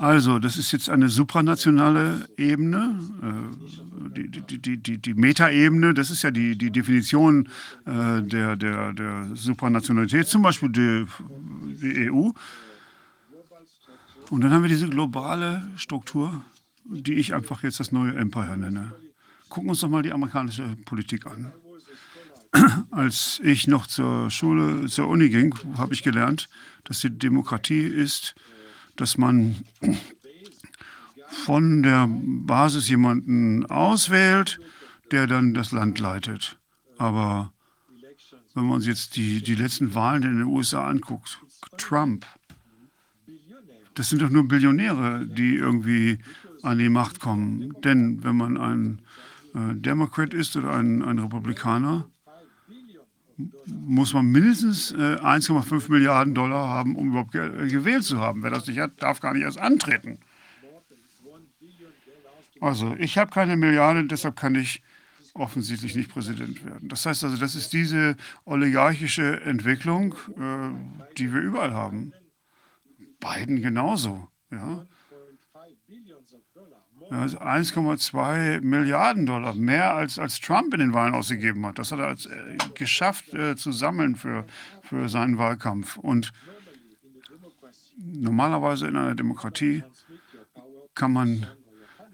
also, 0.00 0.38
das 0.38 0.56
ist 0.56 0.72
jetzt 0.72 0.88
eine 0.88 1.10
supranationale 1.10 2.26
Ebene, 2.38 2.98
äh, 3.22 4.18
die, 4.18 4.58
die, 4.58 4.78
die, 4.78 4.96
die, 4.96 5.14
Metaebene, 5.14 5.92
das 5.92 6.10
ist 6.10 6.22
ja 6.22 6.30
die, 6.30 6.56
die 6.56 6.70
Definition 6.70 7.50
äh, 7.84 8.22
der, 8.22 8.56
der, 8.56 8.94
der 8.94 9.28
Supranationalität, 9.34 10.26
zum 10.26 10.40
Beispiel 10.40 10.70
die, 10.70 11.04
die 11.82 12.10
EU. 12.10 12.30
Und 14.30 14.40
dann 14.40 14.52
haben 14.52 14.62
wir 14.62 14.70
diese 14.70 14.88
globale 14.88 15.68
Struktur, 15.76 16.44
die 16.84 17.14
ich 17.14 17.34
einfach 17.34 17.62
jetzt 17.62 17.78
das 17.78 17.92
neue 17.92 18.14
Empire 18.14 18.56
nenne. 18.56 18.92
Gucken 19.50 19.66
wir 19.66 19.72
uns 19.72 19.80
doch 19.80 19.88
mal 19.90 20.02
die 20.02 20.12
amerikanische 20.12 20.76
Politik 20.86 21.26
an. 21.26 21.52
Als 22.90 23.40
ich 23.44 23.66
noch 23.66 23.86
zur 23.86 24.30
Schule, 24.30 24.86
zur 24.86 25.08
Uni 25.08 25.28
ging, 25.28 25.54
habe 25.76 25.94
ich 25.94 26.02
gelernt, 26.02 26.48
dass 26.84 27.00
die 27.00 27.16
Demokratie 27.16 27.82
ist, 27.82 28.34
dass 28.96 29.16
man 29.16 29.56
von 31.28 31.82
der 31.82 32.08
Basis 32.10 32.88
jemanden 32.88 33.66
auswählt, 33.66 34.60
der 35.10 35.26
dann 35.26 35.54
das 35.54 35.72
Land 35.72 35.98
leitet. 35.98 36.58
Aber 36.98 37.52
wenn 38.54 38.64
man 38.64 38.76
uns 38.76 38.86
jetzt 38.86 39.16
die, 39.16 39.42
die 39.42 39.54
letzten 39.54 39.94
Wahlen 39.94 40.22
in 40.22 40.38
den 40.38 40.46
USA 40.46 40.86
anguckt, 40.86 41.38
Trump, 41.76 42.26
das 43.94 44.10
sind 44.10 44.22
doch 44.22 44.30
nur 44.30 44.46
Billionäre, 44.48 45.26
die 45.26 45.56
irgendwie 45.56 46.18
an 46.62 46.78
die 46.78 46.88
Macht 46.88 47.20
kommen. 47.20 47.74
Denn 47.82 48.22
wenn 48.24 48.36
man 48.36 48.56
ein 48.56 49.02
äh, 49.54 49.74
Democrat 49.74 50.34
ist 50.34 50.56
oder 50.56 50.72
ein, 50.72 51.02
ein 51.02 51.18
Republikaner, 51.18 52.08
muss 53.66 54.12
man 54.12 54.26
mindestens 54.26 54.92
äh, 54.92 55.16
1,5 55.16 55.90
Milliarden 55.90 56.34
Dollar 56.34 56.68
haben, 56.68 56.96
um 56.96 57.10
überhaupt 57.10 57.32
ge 57.32 57.68
gewählt 57.68 58.04
zu 58.04 58.18
haben. 58.18 58.42
Wer 58.42 58.50
das 58.50 58.66
nicht 58.66 58.78
hat, 58.78 59.02
darf 59.02 59.20
gar 59.20 59.34
nicht 59.34 59.42
erst 59.42 59.58
antreten. 59.58 60.18
Also, 62.60 62.94
ich 62.98 63.16
habe 63.16 63.30
keine 63.30 63.56
Milliarde, 63.56 64.04
deshalb 64.04 64.36
kann 64.36 64.54
ich 64.54 64.82
offensichtlich 65.34 65.94
nicht 65.94 66.12
Präsident 66.12 66.64
werden. 66.64 66.88
Das 66.88 67.06
heißt 67.06 67.24
also, 67.24 67.36
das 67.36 67.54
ist 67.54 67.72
diese 67.72 68.16
oligarchische 68.44 69.40
Entwicklung, 69.42 70.14
äh, 70.36 71.14
die 71.16 71.32
wir 71.32 71.40
überall 71.40 71.72
haben. 71.72 72.12
Biden 73.20 73.62
genauso. 73.62 74.28
Ja. 74.50 74.86
Ja, 77.10 77.24
1,2 77.24 78.60
Milliarden 78.60 79.26
Dollar, 79.26 79.54
mehr 79.54 79.94
als, 79.94 80.18
als 80.18 80.40
Trump 80.40 80.72
in 80.74 80.80
den 80.80 80.92
Wahlen 80.92 81.14
ausgegeben 81.14 81.66
hat. 81.66 81.78
Das 81.78 81.90
hat 81.90 81.98
er 81.98 82.06
als, 82.06 82.26
äh, 82.26 82.56
geschafft 82.74 83.34
äh, 83.34 83.56
zu 83.56 83.72
sammeln 83.72 84.14
für, 84.14 84.44
für 84.82 85.08
seinen 85.08 85.36
Wahlkampf. 85.36 85.96
Und 85.96 86.32
normalerweise 87.96 88.86
in 88.86 88.96
einer 88.96 89.16
Demokratie 89.16 89.82
kann 90.94 91.12
man 91.12 91.46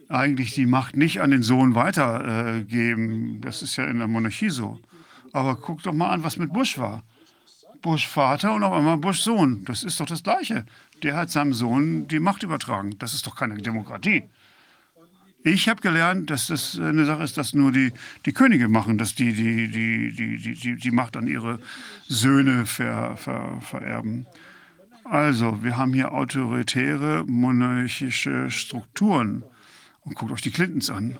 eigentlich 0.08 0.54
die 0.54 0.66
Macht 0.66 0.96
nicht 0.96 1.20
an 1.20 1.30
den 1.30 1.42
Sohn 1.42 1.74
weitergeben. 1.74 3.36
Äh, 3.36 3.40
das 3.40 3.60
ist 3.62 3.76
ja 3.76 3.84
in 3.84 3.98
der 3.98 4.08
Monarchie 4.08 4.50
so. 4.50 4.80
Aber 5.32 5.56
guck 5.56 5.82
doch 5.82 5.92
mal 5.92 6.08
an, 6.08 6.24
was 6.24 6.38
mit 6.38 6.54
Bush 6.54 6.78
war. 6.78 7.02
Bush 7.82 8.08
Vater 8.08 8.54
und 8.54 8.62
auf 8.62 8.72
einmal 8.72 8.96
Bush 8.96 9.20
Sohn. 9.20 9.64
Das 9.66 9.84
ist 9.84 10.00
doch 10.00 10.06
das 10.06 10.22
Gleiche. 10.22 10.64
Der 11.02 11.16
hat 11.16 11.30
seinem 11.30 11.52
Sohn 11.52 12.08
die 12.08 12.20
Macht 12.20 12.42
übertragen. 12.42 12.98
Das 12.98 13.12
ist 13.12 13.26
doch 13.26 13.36
keine 13.36 13.56
Demokratie. 13.56 14.30
Ich 15.46 15.68
habe 15.68 15.80
gelernt, 15.80 16.28
dass 16.30 16.48
das 16.48 16.76
eine 16.76 17.04
Sache 17.04 17.22
ist, 17.22 17.38
dass 17.38 17.54
nur 17.54 17.70
die, 17.70 17.92
die 18.24 18.32
Könige 18.32 18.66
machen, 18.68 18.98
dass 18.98 19.14
die 19.14 19.32
die, 19.32 19.68
die, 19.68 20.12
die, 20.12 20.54
die, 20.54 20.74
die 20.74 20.90
Macht 20.90 21.16
an 21.16 21.28
ihre 21.28 21.60
Söhne 22.08 22.66
ver, 22.66 23.16
ver, 23.16 23.60
vererben. 23.60 24.26
Also, 25.04 25.62
wir 25.62 25.76
haben 25.76 25.92
hier 25.92 26.12
autoritäre 26.12 27.22
monarchische 27.28 28.50
Strukturen. 28.50 29.44
Und 30.00 30.16
guckt 30.16 30.32
euch 30.32 30.42
die 30.42 30.50
Clintons 30.50 30.90
an. 30.90 31.16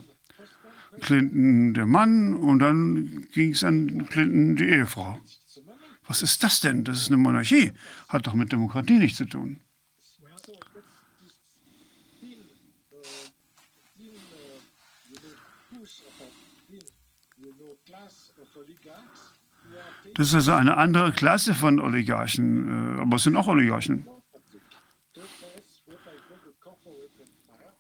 Clinton 1.02 1.74
der 1.74 1.86
Mann 1.86 2.34
und 2.34 2.58
dann 2.58 3.28
ging 3.32 3.52
es 3.52 3.62
an 3.62 4.08
Clinton 4.08 4.56
die 4.56 4.64
Ehefrau. 4.64 5.20
Was 6.08 6.22
ist 6.22 6.42
das 6.42 6.58
denn? 6.58 6.82
Das 6.82 7.00
ist 7.00 7.08
eine 7.08 7.16
Monarchie. 7.16 7.70
Hat 8.08 8.26
doch 8.26 8.34
mit 8.34 8.50
Demokratie 8.50 8.98
nichts 8.98 9.18
zu 9.18 9.26
tun. 9.26 9.60
Das 20.16 20.28
ist 20.28 20.34
also 20.34 20.52
eine 20.52 20.78
andere 20.78 21.12
Klasse 21.12 21.54
von 21.54 21.78
Oligarchen, 21.78 22.96
äh, 22.96 23.00
aber 23.02 23.16
es 23.16 23.24
sind 23.24 23.36
auch 23.36 23.48
Oligarchen. 23.48 24.06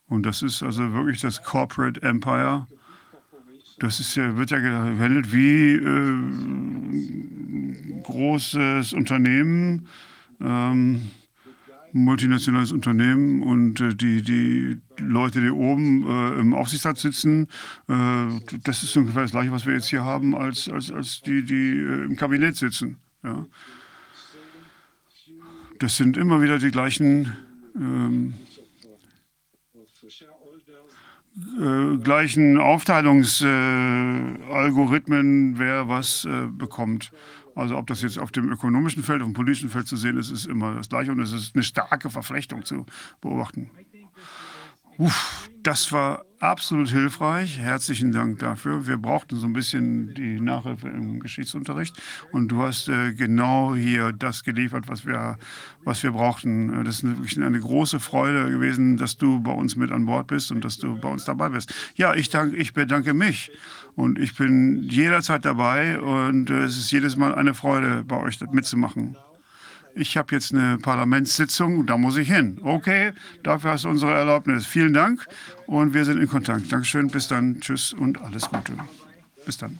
Und 0.08 0.24
das 0.24 0.42
ist 0.42 0.62
also 0.62 0.92
wirklich 0.92 1.22
das 1.22 1.42
Corporate 1.42 2.02
Empire. 2.02 2.66
Das 3.78 4.00
ist 4.00 4.14
ja, 4.16 4.36
wird 4.36 4.50
ja 4.50 4.58
gehandelt 4.58 5.32
wie 5.32 5.76
äh, 5.76 6.12
großes 8.02 8.92
Unternehmen, 8.92 9.88
ähm, 10.40 11.10
multinationales 12.04 12.72
Unternehmen 12.72 13.42
und 13.42 13.80
äh, 13.80 13.94
die, 13.94 14.22
die 14.22 14.78
Leute, 14.98 15.40
die 15.40 15.50
oben 15.50 16.06
äh, 16.06 16.40
im 16.40 16.54
Aufsichtsrat 16.54 16.98
sitzen, 16.98 17.48
äh, 17.88 18.26
das 18.62 18.82
ist 18.82 18.96
ungefähr 18.96 19.22
das 19.22 19.32
gleiche, 19.32 19.52
was 19.52 19.66
wir 19.66 19.74
jetzt 19.74 19.88
hier 19.88 20.04
haben, 20.04 20.34
als, 20.34 20.68
als, 20.68 20.90
als 20.90 21.20
die, 21.22 21.44
die 21.44 21.78
äh, 21.78 22.04
im 22.04 22.16
Kabinett 22.16 22.56
sitzen. 22.56 22.98
Ja. 23.24 23.46
Das 25.78 25.96
sind 25.96 26.16
immer 26.16 26.40
wieder 26.40 26.58
die 26.58 26.70
gleichen 26.70 27.36
ähm, 27.74 28.34
äh, 31.58 31.98
gleichen 31.98 32.58
Aufteilungsalgorithmen, 32.58 35.58
wer 35.58 35.86
was 35.86 36.24
äh, 36.24 36.46
bekommt. 36.46 37.12
Also 37.56 37.76
ob 37.76 37.86
das 37.86 38.02
jetzt 38.02 38.18
auf 38.18 38.30
dem 38.30 38.52
ökonomischen 38.52 39.02
Feld, 39.02 39.22
auf 39.22 39.28
dem 39.28 39.34
politischen 39.34 39.70
Feld 39.70 39.88
zu 39.88 39.96
sehen 39.96 40.18
ist, 40.18 40.30
ist 40.30 40.46
immer 40.46 40.74
das 40.74 40.90
Gleiche 40.90 41.10
und 41.10 41.20
es 41.20 41.32
ist 41.32 41.54
eine 41.54 41.64
starke 41.64 42.10
Verflechtung 42.10 42.64
zu 42.64 42.84
beobachten. 43.20 43.70
Uff, 44.98 45.50
das 45.62 45.92
war 45.92 46.24
absolut 46.38 46.88
hilfreich. 46.88 47.58
Herzlichen 47.58 48.12
Dank 48.12 48.38
dafür. 48.38 48.86
Wir 48.86 48.96
brauchten 48.96 49.36
so 49.36 49.46
ein 49.46 49.52
bisschen 49.52 50.14
die 50.14 50.40
Nachhilfe 50.40 50.88
im 50.88 51.20
Geschichtsunterricht 51.20 52.00
und 52.32 52.48
du 52.48 52.62
hast 52.62 52.88
äh, 52.88 53.12
genau 53.12 53.74
hier 53.74 54.12
das 54.12 54.44
geliefert, 54.44 54.88
was 54.88 55.06
wir, 55.06 55.38
was 55.84 56.02
wir 56.02 56.12
brauchten. 56.12 56.84
Das 56.84 56.96
ist 56.96 57.04
wirklich 57.04 57.42
eine 57.42 57.60
große 57.60 58.00
Freude 58.00 58.50
gewesen, 58.50 58.96
dass 58.96 59.16
du 59.16 59.40
bei 59.40 59.52
uns 59.52 59.76
mit 59.76 59.92
an 59.92 60.06
Bord 60.06 60.28
bist 60.28 60.50
und 60.50 60.64
dass 60.64 60.78
du 60.78 60.98
bei 60.98 61.08
uns 61.08 61.24
dabei 61.24 61.50
bist. 61.50 61.74
Ja, 61.94 62.14
ich, 62.14 62.30
danke, 62.30 62.56
ich 62.56 62.72
bedanke 62.72 63.12
mich 63.12 63.50
und 63.96 64.18
ich 64.18 64.36
bin 64.36 64.84
jederzeit 64.84 65.44
dabei 65.44 65.98
und 66.00 66.50
äh, 66.50 66.64
es 66.64 66.76
ist 66.76 66.92
jedes 66.92 67.16
Mal 67.16 67.34
eine 67.34 67.54
Freude, 67.54 68.04
bei 68.04 68.16
euch 68.16 68.40
mitzumachen 68.52 69.16
ich 69.96 70.16
habe 70.16 70.34
jetzt 70.34 70.54
eine 70.54 70.78
Parlamentssitzung, 70.78 71.86
da 71.86 71.96
muss 71.96 72.16
ich 72.16 72.28
hin. 72.28 72.58
Okay, 72.62 73.12
dafür 73.42 73.72
hast 73.72 73.84
du 73.84 73.88
unsere 73.88 74.12
Erlaubnis. 74.12 74.66
Vielen 74.66 74.92
Dank 74.92 75.26
und 75.66 75.94
wir 75.94 76.04
sind 76.04 76.20
in 76.20 76.28
Kontakt. 76.28 76.70
Dankeschön, 76.70 77.08
bis 77.08 77.28
dann, 77.28 77.60
tschüss 77.60 77.92
und 77.94 78.20
alles 78.20 78.48
Gute. 78.48 78.74
Bis 79.44 79.56
dann. 79.56 79.78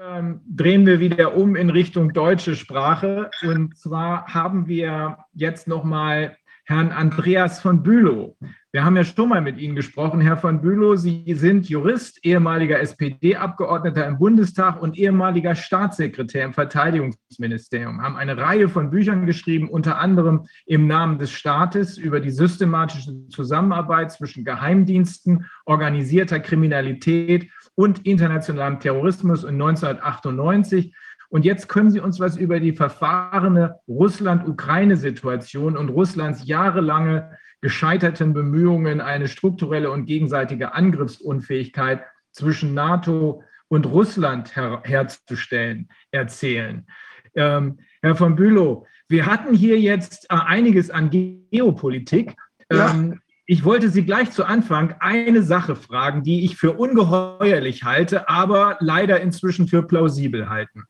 Ähm, 0.00 0.40
drehen 0.46 0.86
wir 0.86 1.00
wieder 1.00 1.36
um 1.36 1.56
in 1.56 1.70
Richtung 1.70 2.12
deutsche 2.12 2.54
Sprache. 2.54 3.30
Und 3.42 3.76
zwar 3.76 4.26
haben 4.26 4.68
wir 4.68 5.18
jetzt 5.32 5.66
nochmal 5.66 6.36
Herrn 6.64 6.92
Andreas 6.92 7.60
von 7.60 7.82
Bülow. 7.82 8.36
Wir 8.70 8.84
haben 8.84 8.96
ja 8.96 9.04
schon 9.04 9.30
mal 9.30 9.40
mit 9.40 9.56
Ihnen 9.56 9.74
gesprochen, 9.74 10.20
Herr 10.20 10.36
von 10.36 10.60
Bülow. 10.60 10.94
Sie 10.94 11.24
sind 11.32 11.70
Jurist, 11.70 12.22
ehemaliger 12.22 12.78
SPD-Abgeordneter 12.80 14.06
im 14.06 14.18
Bundestag 14.18 14.82
und 14.82 14.98
ehemaliger 14.98 15.54
Staatssekretär 15.54 16.44
im 16.44 16.52
Verteidigungsministerium, 16.52 18.02
haben 18.02 18.16
eine 18.16 18.36
Reihe 18.36 18.68
von 18.68 18.90
Büchern 18.90 19.24
geschrieben, 19.24 19.70
unter 19.70 19.96
anderem 19.96 20.48
im 20.66 20.86
Namen 20.86 21.18
des 21.18 21.30
Staates 21.30 21.96
über 21.96 22.20
die 22.20 22.30
systematische 22.30 23.26
Zusammenarbeit 23.30 24.12
zwischen 24.12 24.44
Geheimdiensten, 24.44 25.46
organisierter 25.64 26.38
Kriminalität 26.38 27.48
und 27.74 28.04
internationalem 28.04 28.80
Terrorismus 28.80 29.44
in 29.44 29.54
1998 29.54 30.94
und 31.30 31.44
jetzt 31.44 31.68
können 31.68 31.90
Sie 31.90 32.00
uns 32.00 32.20
was 32.20 32.36
über 32.36 32.58
die 32.58 32.72
verfahrene 32.72 33.76
Russland-Ukraine-Situation 33.86 35.76
und 35.76 35.90
Russlands 35.90 36.46
jahrelange 36.46 37.36
gescheiterten 37.60 38.32
Bemühungen, 38.32 39.00
eine 39.00 39.28
strukturelle 39.28 39.90
und 39.90 40.06
gegenseitige 40.06 40.74
Angriffsunfähigkeit 40.74 42.02
zwischen 42.32 42.74
NATO 42.74 43.42
und 43.68 43.86
Russland 43.86 44.56
her 44.56 44.82
herzustellen, 44.84 45.88
erzählen. 46.10 46.86
Ähm, 47.34 47.78
Herr 48.02 48.16
von 48.16 48.36
Bülow, 48.36 48.86
wir 49.08 49.26
hatten 49.26 49.54
hier 49.54 49.78
jetzt 49.78 50.26
äh, 50.30 50.34
einiges 50.34 50.90
an 50.90 51.10
Geopolitik. 51.10 52.34
Ja. 52.70 52.90
Ähm, 52.90 53.20
ich 53.46 53.64
wollte 53.64 53.88
Sie 53.88 54.04
gleich 54.04 54.30
zu 54.30 54.44
Anfang 54.44 54.94
eine 55.00 55.42
Sache 55.42 55.74
fragen, 55.74 56.22
die 56.22 56.44
ich 56.44 56.56
für 56.56 56.72
ungeheuerlich 56.72 57.82
halte, 57.82 58.28
aber 58.28 58.76
leider 58.80 59.22
inzwischen 59.22 59.68
für 59.68 59.82
plausibel 59.82 60.50
halten. 60.50 60.84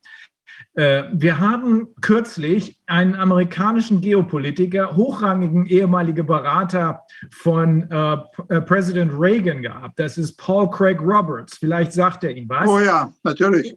Äh, 0.78 1.10
wir 1.12 1.40
haben 1.40 1.89
kürzlich 2.00 2.78
einen 2.86 3.16
amerikanischen 3.16 4.00
Geopolitiker, 4.00 4.94
hochrangigen 4.94 5.66
ehemaligen 5.66 6.24
Berater 6.24 7.02
von 7.32 7.90
äh, 7.90 8.16
äh, 8.48 8.60
Präsident 8.60 9.10
Reagan 9.18 9.60
gehabt. 9.60 9.98
Das 9.98 10.16
ist 10.16 10.36
Paul 10.36 10.70
Craig 10.70 11.00
Roberts. 11.00 11.58
Vielleicht 11.58 11.92
sagt 11.92 12.23
er 12.23 12.31
Ihnen 12.31 12.48
was. 12.48 12.68
Oh 12.68 12.78
ja, 12.78 13.12
natürlich. 13.24 13.76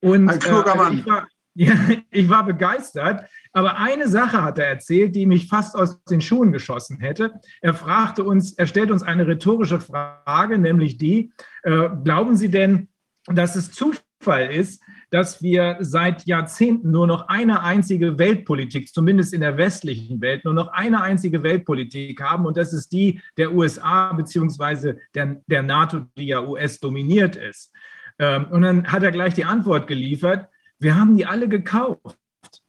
Und, 0.00 0.30
Ein 0.30 0.38
kluger 0.38 0.72
äh, 0.72 0.76
Mann. 0.78 0.92
Ich 0.94 1.06
war, 1.06 1.28
ja, 1.54 1.74
ich 2.10 2.28
war 2.30 2.46
begeistert. 2.46 3.28
Aber 3.52 3.76
eine 3.76 4.08
Sache 4.08 4.42
hat 4.42 4.58
er 4.58 4.68
erzählt, 4.68 5.14
die 5.14 5.26
mich 5.26 5.48
fast 5.48 5.74
aus 5.74 6.02
den 6.04 6.22
Schuhen 6.22 6.50
geschossen 6.50 6.98
hätte. 6.98 7.32
Er 7.60 7.74
fragte 7.74 8.24
uns, 8.24 8.54
er 8.54 8.66
stellt 8.66 8.90
uns 8.90 9.02
eine 9.02 9.26
rhetorische 9.26 9.80
Frage, 9.80 10.56
nämlich 10.56 10.96
die: 10.96 11.30
äh, 11.64 11.90
Glauben 12.04 12.36
Sie 12.36 12.48
denn, 12.48 12.88
dass 13.26 13.54
es 13.54 13.70
Zufall 13.70 14.50
ist, 14.50 14.82
dass 15.10 15.42
wir 15.42 15.78
seit 15.80 16.26
Jahrzehnten 16.26 16.90
nur 16.90 17.06
noch 17.06 17.28
eine 17.28 17.62
einzige 17.62 18.18
Weltpolitik, 18.18 18.92
zumindest 18.92 19.32
in 19.32 19.40
der 19.40 19.56
westlichen 19.56 20.20
Welt, 20.20 20.44
nur 20.44 20.54
noch 20.54 20.68
eine 20.68 21.02
einzige 21.02 21.42
Weltpolitik 21.42 22.20
haben 22.20 22.46
und 22.46 22.56
das 22.56 22.72
ist 22.72 22.92
die 22.92 23.20
der 23.36 23.52
USA 23.52 24.12
beziehungsweise 24.12 24.98
der, 25.14 25.40
der 25.46 25.62
NATO, 25.62 26.00
die 26.16 26.26
ja 26.26 26.42
US 26.42 26.78
dominiert 26.78 27.36
ist. 27.36 27.72
Ähm, 28.18 28.46
und 28.50 28.62
dann 28.62 28.86
hat 28.86 29.02
er 29.02 29.12
gleich 29.12 29.34
die 29.34 29.44
Antwort 29.44 29.86
geliefert, 29.86 30.48
wir 30.78 30.94
haben 30.96 31.16
die 31.16 31.26
alle 31.26 31.48
gekauft, 31.48 32.18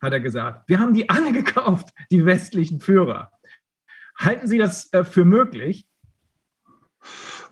hat 0.01 0.13
er 0.13 0.19
gesagt. 0.19 0.67
Wir 0.67 0.79
haben 0.79 0.93
die 0.93 1.09
alle 1.09 1.31
gekauft, 1.43 1.89
die 2.11 2.25
westlichen 2.25 2.79
Führer. 2.79 3.31
Halten 4.17 4.47
Sie 4.47 4.57
das 4.57 4.91
äh, 4.93 5.03
für 5.03 5.25
möglich? 5.25 5.85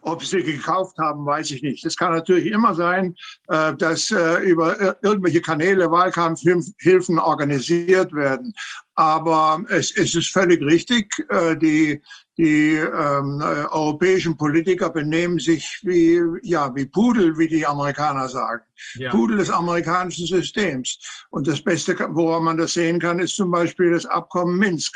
Ob 0.07 0.23
sie 0.23 0.41
gekauft 0.41 0.97
haben, 0.99 1.25
weiß 1.25 1.51
ich 1.51 1.61
nicht. 1.61 1.85
Es 1.85 1.97
kann 1.97 2.13
natürlich 2.13 2.45
immer 2.45 2.73
sein, 2.73 3.13
äh, 3.49 3.75
dass 3.75 4.09
äh, 4.09 4.37
über 4.37 4.95
irgendwelche 5.03 5.41
Kanäle 5.41 5.91
Wahlkampfhilfen 5.91 7.19
organisiert 7.19 8.13
werden. 8.13 8.53
Aber 8.95 9.61
es, 9.67 9.91
es 9.97 10.15
ist 10.15 10.31
völlig 10.31 10.61
richtig, 10.61 11.11
äh, 11.29 11.57
die, 11.57 12.01
die 12.37 12.75
ähm, 12.75 13.41
äh, 13.41 13.65
europäischen 13.69 14.37
Politiker 14.37 14.89
benehmen 14.89 15.39
sich 15.39 15.81
wie, 15.83 16.21
ja, 16.41 16.73
wie 16.73 16.85
Pudel, 16.85 17.37
wie 17.37 17.49
die 17.49 17.65
Amerikaner 17.65 18.29
sagen. 18.29 18.63
Ja. 18.93 19.11
Pudel 19.11 19.37
des 19.37 19.49
amerikanischen 19.49 20.25
Systems. 20.25 20.99
Und 21.31 21.47
das 21.47 21.61
Beste, 21.61 21.97
woran 22.11 22.43
man 22.43 22.57
das 22.57 22.73
sehen 22.73 22.99
kann, 22.99 23.19
ist 23.19 23.35
zum 23.35 23.51
Beispiel 23.51 23.91
das 23.91 24.05
Abkommen 24.05 24.57
Minsk. 24.57 24.95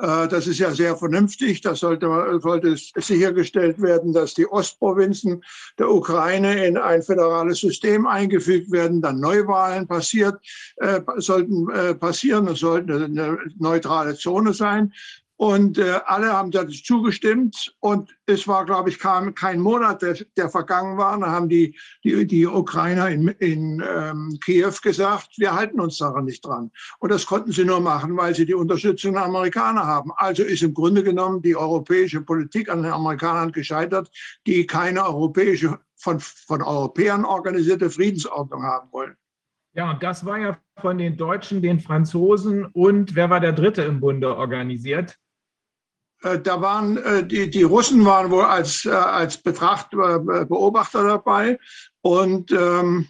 Äh, 0.00 0.28
Das 0.28 0.46
ist 0.46 0.58
ja 0.58 0.70
sehr 0.72 0.96
vernünftig. 0.96 1.60
Da 1.60 1.74
sollte, 1.74 2.08
sollte 2.40 2.76
sichergestellt 2.76 3.80
werden, 3.80 4.12
dass 4.12 4.34
die 4.34 4.46
Ostprovinzen 4.46 5.42
der 5.78 5.90
Ukraine 5.90 6.66
in 6.66 6.76
ein 6.76 7.02
föderales 7.02 7.60
System 7.60 8.06
eingefügt 8.06 8.70
werden, 8.70 9.02
dann 9.02 9.20
Neuwahlen 9.20 9.86
passiert, 9.86 10.40
äh, 10.76 11.00
sollten 11.16 11.70
äh, 11.70 11.94
passieren. 11.94 12.48
Es 12.48 12.60
sollte 12.60 13.04
eine 13.04 13.38
neutrale 13.58 14.16
Zone 14.16 14.54
sein. 14.54 14.92
Und 15.40 15.78
äh, 15.78 15.98
alle 16.04 16.34
haben 16.34 16.50
dazu 16.50 16.82
zugestimmt. 16.82 17.74
Und 17.80 18.14
es 18.26 18.46
war, 18.46 18.66
glaube 18.66 18.90
ich, 18.90 18.98
kein, 18.98 19.34
kein 19.34 19.58
Monat, 19.58 20.02
der, 20.02 20.18
der 20.36 20.50
vergangen 20.50 20.98
war. 20.98 21.18
Da 21.18 21.28
haben 21.28 21.48
die, 21.48 21.78
die, 22.04 22.26
die 22.26 22.46
Ukrainer 22.46 23.08
in, 23.08 23.28
in 23.28 23.82
ähm, 23.90 24.38
Kiew 24.44 24.74
gesagt, 24.82 25.30
wir 25.38 25.54
halten 25.54 25.80
uns 25.80 25.96
daran 25.96 26.26
nicht 26.26 26.44
dran. 26.44 26.70
Und 26.98 27.10
das 27.10 27.24
konnten 27.24 27.52
sie 27.52 27.64
nur 27.64 27.80
machen, 27.80 28.18
weil 28.18 28.34
sie 28.34 28.44
die 28.44 28.52
Unterstützung 28.52 29.14
der 29.14 29.24
Amerikaner 29.24 29.86
haben. 29.86 30.12
Also 30.16 30.42
ist 30.42 30.62
im 30.62 30.74
Grunde 30.74 31.02
genommen 31.02 31.40
die 31.40 31.56
europäische 31.56 32.20
Politik 32.20 32.68
an 32.68 32.82
den 32.82 32.92
Amerikanern 32.92 33.50
gescheitert, 33.50 34.10
die 34.46 34.66
keine 34.66 35.06
europäische, 35.06 35.78
von, 35.96 36.20
von 36.20 36.60
Europäern 36.60 37.24
organisierte 37.24 37.88
Friedensordnung 37.88 38.62
haben 38.62 38.92
wollen. 38.92 39.16
Ja, 39.72 39.90
und 39.90 40.02
das 40.02 40.26
war 40.26 40.38
ja 40.38 40.58
von 40.82 40.98
den 40.98 41.16
Deutschen, 41.16 41.62
den 41.62 41.80
Franzosen 41.80 42.66
und 42.66 43.14
wer 43.14 43.30
war 43.30 43.40
der 43.40 43.52
Dritte 43.52 43.80
im 43.82 44.00
Bunde 44.00 44.36
organisiert? 44.36 45.16
Äh, 46.22 46.38
Da 46.38 46.60
waren 46.60 46.96
äh, 46.98 47.24
die, 47.26 47.48
die 47.50 47.62
Russen 47.62 48.04
waren 48.04 48.30
wohl 48.30 48.44
als, 48.44 48.84
äh, 48.84 48.90
als 48.90 49.38
Betracht, 49.38 49.92
äh, 49.94 50.18
Beobachter 50.44 51.02
dabei. 51.04 51.58
Und 52.02 52.52
ähm, 52.52 53.06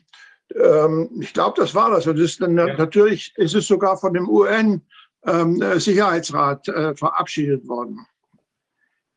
ähm, 0.54 1.10
ich 1.20 1.32
glaube, 1.32 1.60
das 1.60 1.74
war 1.74 1.90
das. 1.90 2.06
Und 2.06 2.16
das 2.16 2.24
ist 2.32 2.40
dann, 2.42 2.56
Ja. 2.56 2.76
natürlich 2.76 3.32
ist 3.36 3.54
es 3.54 3.66
sogar 3.68 3.96
von 3.96 4.12
dem 4.14 4.28
UN-Sicherheitsrat 4.28 6.68
äh, 6.68 6.94
verabschiedet 6.96 7.66
worden. 7.68 8.00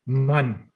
Mann. 0.04 0.70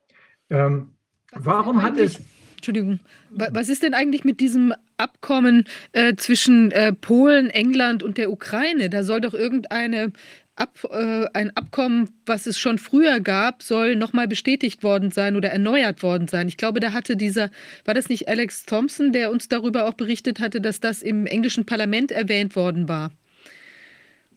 Ähm, 0.51 0.95
warum 1.33 1.83
hat 1.83 1.97
es. 1.99 2.19
Entschuldigung, 2.57 2.99
wa- 3.31 3.49
was 3.53 3.69
ist 3.69 3.83
denn 3.85 3.95
eigentlich 3.95 4.25
mit 4.25 4.41
diesem 4.41 4.75
Abkommen 4.97 5.69
äh, 5.93 6.17
zwischen 6.17 6.73
äh, 6.73 6.93
Polen, 6.93 7.51
England 7.51 8.03
und 8.03 8.19
der 8.19 8.33
Ukraine? 8.33 8.91
Da 8.91 9.05
soll 9.05 9.21
doch 9.21 9.35
irgendeine 9.35 10.13
Ab, 10.59 10.77
äh, 10.91 11.27
ein 11.35 11.57
Abkommen, 11.57 12.09
was 12.27 12.47
es 12.49 12.59
schon 12.59 12.79
früher 12.79 13.21
gab, 13.21 13.63
soll 13.63 13.95
nochmal 13.95 14.27
bestätigt 14.27 14.83
worden 14.83 15.13
sein 15.13 15.37
oder 15.37 15.51
erneuert 15.51 16.03
worden 16.03 16.27
sein. 16.27 16.49
Ich 16.49 16.57
glaube, 16.57 16.81
da 16.81 16.93
hatte 16.93 17.17
dieser, 17.17 17.51
war 17.85 17.95
das 17.95 18.09
nicht 18.09 18.29
Alex 18.29 18.65
Thompson, 18.65 19.13
der 19.13 19.31
uns 19.31 19.47
darüber 19.47 19.87
auch 19.87 19.95
berichtet 19.95 20.41
hatte, 20.41 20.61
dass 20.61 20.81
das 20.81 21.01
im 21.01 21.27
englischen 21.27 21.65
Parlament 21.65 22.11
erwähnt 22.11 22.57
worden 22.57 22.89
war? 22.89 23.13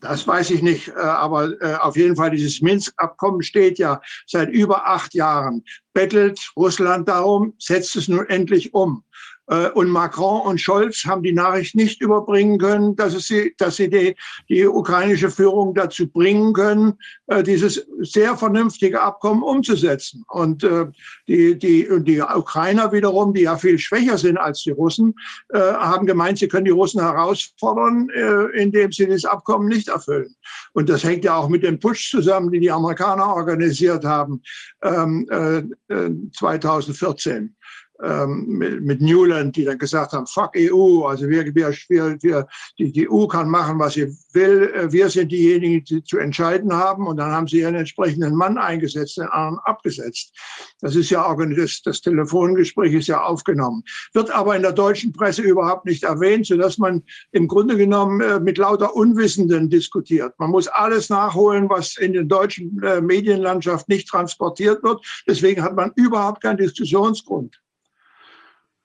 Das 0.02 0.26
weiß 0.26 0.50
ich 0.50 0.62
nicht, 0.62 0.88
äh, 0.88 0.92
aber 1.00 1.60
äh, 1.60 1.74
auf 1.76 1.96
jeden 1.96 2.16
Fall 2.16 2.30
dieses 2.30 2.60
Minsk-Abkommen 2.60 3.42
steht 3.42 3.78
ja 3.78 4.00
seit 4.26 4.50
über 4.50 4.88
acht 4.88 5.14
Jahren. 5.14 5.64
Bettelt 5.92 6.52
Russland 6.56 7.08
darum, 7.08 7.54
setzt 7.58 7.94
es 7.96 8.08
nun 8.08 8.26
endlich 8.28 8.74
um. 8.74 9.04
Äh, 9.52 9.70
Und 9.74 9.90
Macron 9.90 10.40
und 10.42 10.60
Scholz 10.60 11.04
haben 11.04 11.22
die 11.22 11.32
Nachricht 11.32 11.74
nicht 11.74 12.00
überbringen 12.00 12.58
können, 12.58 12.96
dass, 12.96 13.12
sie, 13.26 13.54
dass 13.58 13.76
sie 13.76 13.90
die, 13.90 14.16
die 14.48 14.66
ukrainische 14.66 15.30
Führung 15.30 15.74
dazu 15.74 16.08
bringen 16.08 16.54
können, 16.54 16.94
äh, 17.26 17.42
dieses 17.42 17.86
sehr 18.00 18.36
vernünftige 18.36 19.02
Abkommen 19.02 19.42
umzusetzen. 19.42 20.24
Und 20.28 20.64
äh, 20.64 20.86
die, 21.28 21.58
die, 21.58 21.86
und 21.88 22.06
die 22.06 22.22
Ukrainer 22.22 22.92
wiederum, 22.92 23.34
die 23.34 23.42
ja 23.42 23.56
viel 23.56 23.78
schwächer 23.78 24.16
sind 24.16 24.38
als 24.38 24.62
die 24.62 24.70
Russen, 24.70 25.14
haben 25.52 26.06
gemeint, 26.06 26.38
sie 26.38 26.48
können 26.48 26.64
die 26.64 26.70
Russen 26.70 27.00
herausfordern, 27.00 28.08
indem 28.54 28.92
sie 28.92 29.06
das 29.06 29.24
Abkommen 29.24 29.68
nicht 29.68 29.88
erfüllen. 29.88 30.34
Und 30.72 30.88
das 30.88 31.04
hängt 31.04 31.24
ja 31.24 31.36
auch 31.36 31.48
mit 31.48 31.62
dem 31.62 31.78
Putsch 31.78 32.10
zusammen, 32.10 32.50
den 32.50 32.62
die 32.62 32.70
Amerikaner 32.70 33.34
organisiert 33.34 34.04
haben 34.04 34.42
ähm, 34.82 35.28
äh, 35.30 35.58
äh, 35.94 36.10
2014 36.36 37.54
ähm, 38.02 38.58
mit, 38.80 39.00
Newland, 39.00 39.56
die 39.56 39.64
dann 39.64 39.78
gesagt 39.78 40.12
haben, 40.12 40.26
fuck 40.26 40.52
EU, 40.56 41.04
also 41.04 41.28
wir, 41.28 41.44
wir, 41.54 41.74
wir, 41.88 42.18
wir 42.20 42.46
die, 42.78 42.92
die 42.92 43.10
EU 43.10 43.26
kann 43.26 43.48
machen, 43.48 43.78
was 43.78 43.94
sie 43.94 44.08
will, 44.32 44.72
Äh, 44.72 44.92
wir 44.92 45.08
sind 45.08 45.32
diejenigen, 45.32 45.84
die 45.84 46.02
zu 46.04 46.18
entscheiden 46.18 46.72
haben 46.72 47.06
und 47.06 47.16
dann 47.16 47.30
haben 47.30 47.48
sie 47.48 47.60
ihren 47.60 47.74
entsprechenden 47.74 48.34
Mann 48.34 48.58
eingesetzt, 48.58 49.16
den 49.16 49.26
anderen 49.26 49.58
abgesetzt. 49.64 50.32
Das 50.80 50.96
ist 50.96 51.10
ja 51.10 51.34
das, 51.34 51.82
das 51.82 52.00
Telefongespräch 52.00 52.94
ist 52.94 53.08
ja 53.08 53.22
aufgenommen, 53.22 53.82
wird 54.12 54.30
aber 54.30 54.56
in 54.56 54.62
der 54.62 54.72
deutschen 54.72 55.12
Presse 55.12 55.42
überhaupt 55.42 55.86
nicht 55.86 56.04
erwähnt, 56.04 56.46
sodass 56.46 56.78
man 56.78 57.02
im 57.32 57.48
Grunde 57.48 57.76
genommen 57.76 58.20
äh, 58.20 58.40
mit 58.40 58.58
lauter 58.58 58.94
Unwissenden 58.94 59.70
diskutiert. 59.70 60.34
Man 60.38 60.50
muss 60.50 60.68
alles 60.68 61.08
nachholen, 61.08 61.68
was 61.68 61.96
in 61.96 62.12
der 62.12 62.24
deutschen 62.24 62.82
äh, 62.82 63.00
Medienlandschaft 63.00 63.88
nicht 63.88 64.08
transportiert 64.08 64.82
wird. 64.82 65.04
Deswegen 65.26 65.62
hat 65.62 65.76
man 65.76 65.92
überhaupt 65.96 66.42
keinen 66.42 66.58
Diskussionsgrund. 66.58 67.61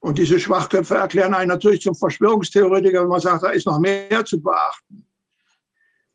Und 0.08 0.18
diese 0.18 0.40
Schwachköpfe 0.40 0.95
erklären 0.95 1.34
einen 1.34 1.50
natürlich 1.50 1.82
zum 1.82 1.94
Verschwörungstheoretiker, 1.94 3.02
wenn 3.02 3.10
man 3.10 3.19
sagt, 3.19 3.44
da 3.44 3.50
ist 3.50 3.68
noch 3.68 3.77
mehr 3.77 4.24
zu 4.24 4.42
beachten. 4.42 5.06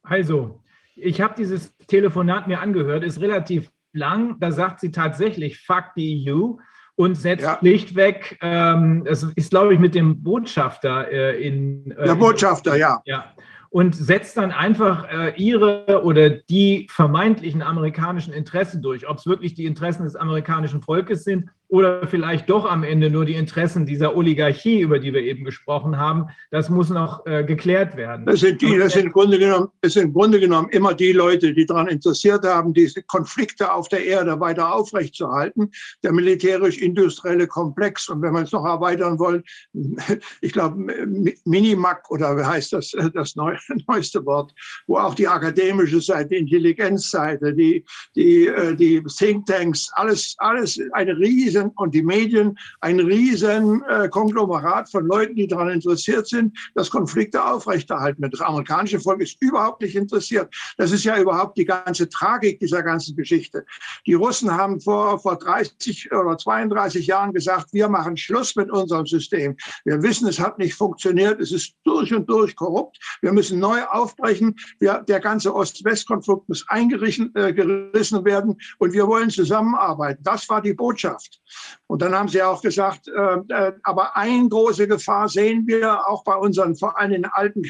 Also, 0.02 0.62
ich 0.96 1.20
habe 1.20 1.34
dieses 1.36 1.76
Telefonat 1.88 2.48
mir 2.48 2.60
angehört, 2.60 3.04
ist 3.04 3.20
relativ 3.20 3.70
lang. 3.92 4.40
Da 4.40 4.50
sagt 4.50 4.80
sie 4.80 4.92
tatsächlich, 4.92 5.58
fuck 5.60 5.92
die 5.94 6.24
EU 6.32 6.52
und 6.94 7.16
setzt 7.16 7.44
Ja. 7.44 7.58
schlichtweg, 7.58 8.38
ähm, 8.40 9.04
es 9.06 9.24
ist, 9.36 9.50
glaube 9.50 9.74
ich, 9.74 9.78
mit 9.80 9.94
dem 9.94 10.22
Botschafter 10.22 11.10
äh, 11.12 11.46
in. 11.46 11.90
äh, 11.90 12.04
Der 12.04 12.12
in- 12.14 12.18
Botschafter, 12.18 12.76
ja. 12.76 13.02
Ja. 13.04 13.26
Und 13.68 13.94
setzt 13.94 14.38
dann 14.38 14.52
einfach 14.52 15.06
äh, 15.10 15.34
ihre 15.36 16.02
oder 16.02 16.30
die 16.30 16.86
vermeintlichen 16.90 17.60
amerikanischen 17.62 18.32
Interessen 18.32 18.80
durch. 18.80 19.06
Ob 19.08 19.18
es 19.18 19.26
wirklich 19.26 19.52
die 19.54 19.66
Interessen 19.66 20.04
des 20.04 20.16
amerikanischen 20.16 20.80
Volkes 20.82 21.24
sind 21.24 21.50
oder 21.72 22.06
vielleicht 22.06 22.50
doch 22.50 22.66
am 22.66 22.84
Ende 22.84 23.08
nur 23.08 23.24
die 23.24 23.32
Interessen 23.32 23.86
dieser 23.86 24.14
Oligarchie, 24.14 24.80
über 24.80 24.98
die 24.98 25.14
wir 25.14 25.22
eben 25.22 25.42
gesprochen 25.42 25.96
haben, 25.96 26.26
das 26.50 26.68
muss 26.68 26.90
noch 26.90 27.24
äh, 27.24 27.44
geklärt 27.44 27.96
werden. 27.96 28.26
Das 28.26 28.40
sind 28.40 28.60
die, 28.60 28.76
das 28.76 28.92
sind 28.92 29.06
im 29.06 29.12
Grunde 29.12 29.38
genommen, 29.38 29.68
das 29.80 29.94
sind 29.94 30.02
im 30.08 30.12
Grunde 30.12 30.38
genommen 30.38 30.68
immer 30.68 30.92
die 30.92 31.12
Leute, 31.12 31.54
die 31.54 31.64
daran 31.64 31.88
interessiert 31.88 32.44
haben, 32.44 32.74
diese 32.74 33.02
Konflikte 33.04 33.72
auf 33.72 33.88
der 33.88 34.04
Erde 34.04 34.38
weiter 34.38 34.74
aufrechtzuerhalten. 34.74 35.70
Der 36.02 36.12
militärisch-industrielle 36.12 37.46
Komplex. 37.46 38.06
Und 38.10 38.20
wenn 38.20 38.34
man 38.34 38.44
es 38.44 38.52
noch 38.52 38.66
erweitern 38.66 39.18
wollen, 39.18 39.42
ich 40.42 40.52
glaube, 40.52 40.76
Minimac 41.46 42.10
oder 42.10 42.36
wie 42.36 42.44
heißt 42.44 42.74
das, 42.74 42.92
das 43.14 43.34
neu, 43.34 43.56
neueste 43.88 44.22
Wort, 44.26 44.52
wo 44.86 44.98
auch 44.98 45.14
die 45.14 45.26
akademische 45.26 46.02
Seite, 46.02 46.28
die 46.28 46.36
Intelligenzseite, 46.36 47.54
die, 47.54 47.82
die, 48.14 48.46
äh, 48.48 48.76
die 48.76 49.02
Thinktanks, 49.04 49.90
alles, 49.94 50.34
alles 50.36 50.78
eine 50.92 51.14
riesen, 51.62 51.72
und 51.76 51.94
die 51.94 52.02
Medien, 52.02 52.58
ein 52.80 53.00
riesen 53.00 53.82
äh, 53.88 54.08
Konglomerat 54.08 54.90
von 54.90 55.06
Leuten, 55.06 55.36
die 55.36 55.46
daran 55.46 55.70
interessiert 55.70 56.26
sind, 56.26 56.56
dass 56.74 56.90
Konflikte 56.90 57.44
aufrechterhalten 57.44 58.22
werden. 58.22 58.32
Das 58.32 58.40
amerikanische 58.40 59.00
Volk 59.00 59.20
ist 59.20 59.40
überhaupt 59.40 59.82
nicht 59.82 59.96
interessiert. 59.96 60.54
Das 60.76 60.92
ist 60.92 61.04
ja 61.04 61.18
überhaupt 61.18 61.56
die 61.58 61.64
ganze 61.64 62.08
Tragik 62.08 62.60
dieser 62.60 62.82
ganzen 62.82 63.16
Geschichte. 63.16 63.64
Die 64.06 64.14
Russen 64.14 64.50
haben 64.50 64.80
vor, 64.80 65.18
vor 65.18 65.36
30 65.36 66.12
oder 66.12 66.36
32 66.36 67.06
Jahren 67.06 67.32
gesagt, 67.32 67.72
wir 67.72 67.88
machen 67.88 68.16
Schluss 68.16 68.56
mit 68.56 68.70
unserem 68.70 69.06
System. 69.06 69.56
Wir 69.84 70.02
wissen, 70.02 70.28
es 70.28 70.38
hat 70.38 70.58
nicht 70.58 70.74
funktioniert. 70.74 71.40
Es 71.40 71.52
ist 71.52 71.74
durch 71.84 72.12
und 72.14 72.28
durch 72.28 72.56
korrupt. 72.56 72.98
Wir 73.20 73.32
müssen 73.32 73.58
neu 73.58 73.82
aufbrechen. 73.84 74.56
Wir, 74.78 75.02
der 75.08 75.20
ganze 75.20 75.54
Ost-West-Konflikt 75.54 76.48
muss 76.48 76.64
eingerissen 76.68 77.34
äh, 77.34 77.52
gerissen 77.52 78.24
werden 78.24 78.56
und 78.78 78.92
wir 78.92 79.06
wollen 79.06 79.30
zusammenarbeiten. 79.30 80.22
Das 80.22 80.48
war 80.48 80.62
die 80.62 80.74
Botschaft. 80.74 81.40
Und 81.86 82.02
dann 82.02 82.14
haben 82.14 82.28
sie 82.28 82.42
auch 82.42 82.62
gesagt, 82.62 83.08
äh, 83.08 83.36
äh, 83.48 83.72
aber 83.82 84.16
eine 84.16 84.48
große 84.48 84.88
Gefahr 84.88 85.28
sehen 85.28 85.66
wir 85.66 86.08
auch 86.08 86.24
bei 86.24 86.34
unseren, 86.34 86.76
vor 86.76 86.98
allem 86.98 87.12
den 87.12 87.24
alten 87.26 87.62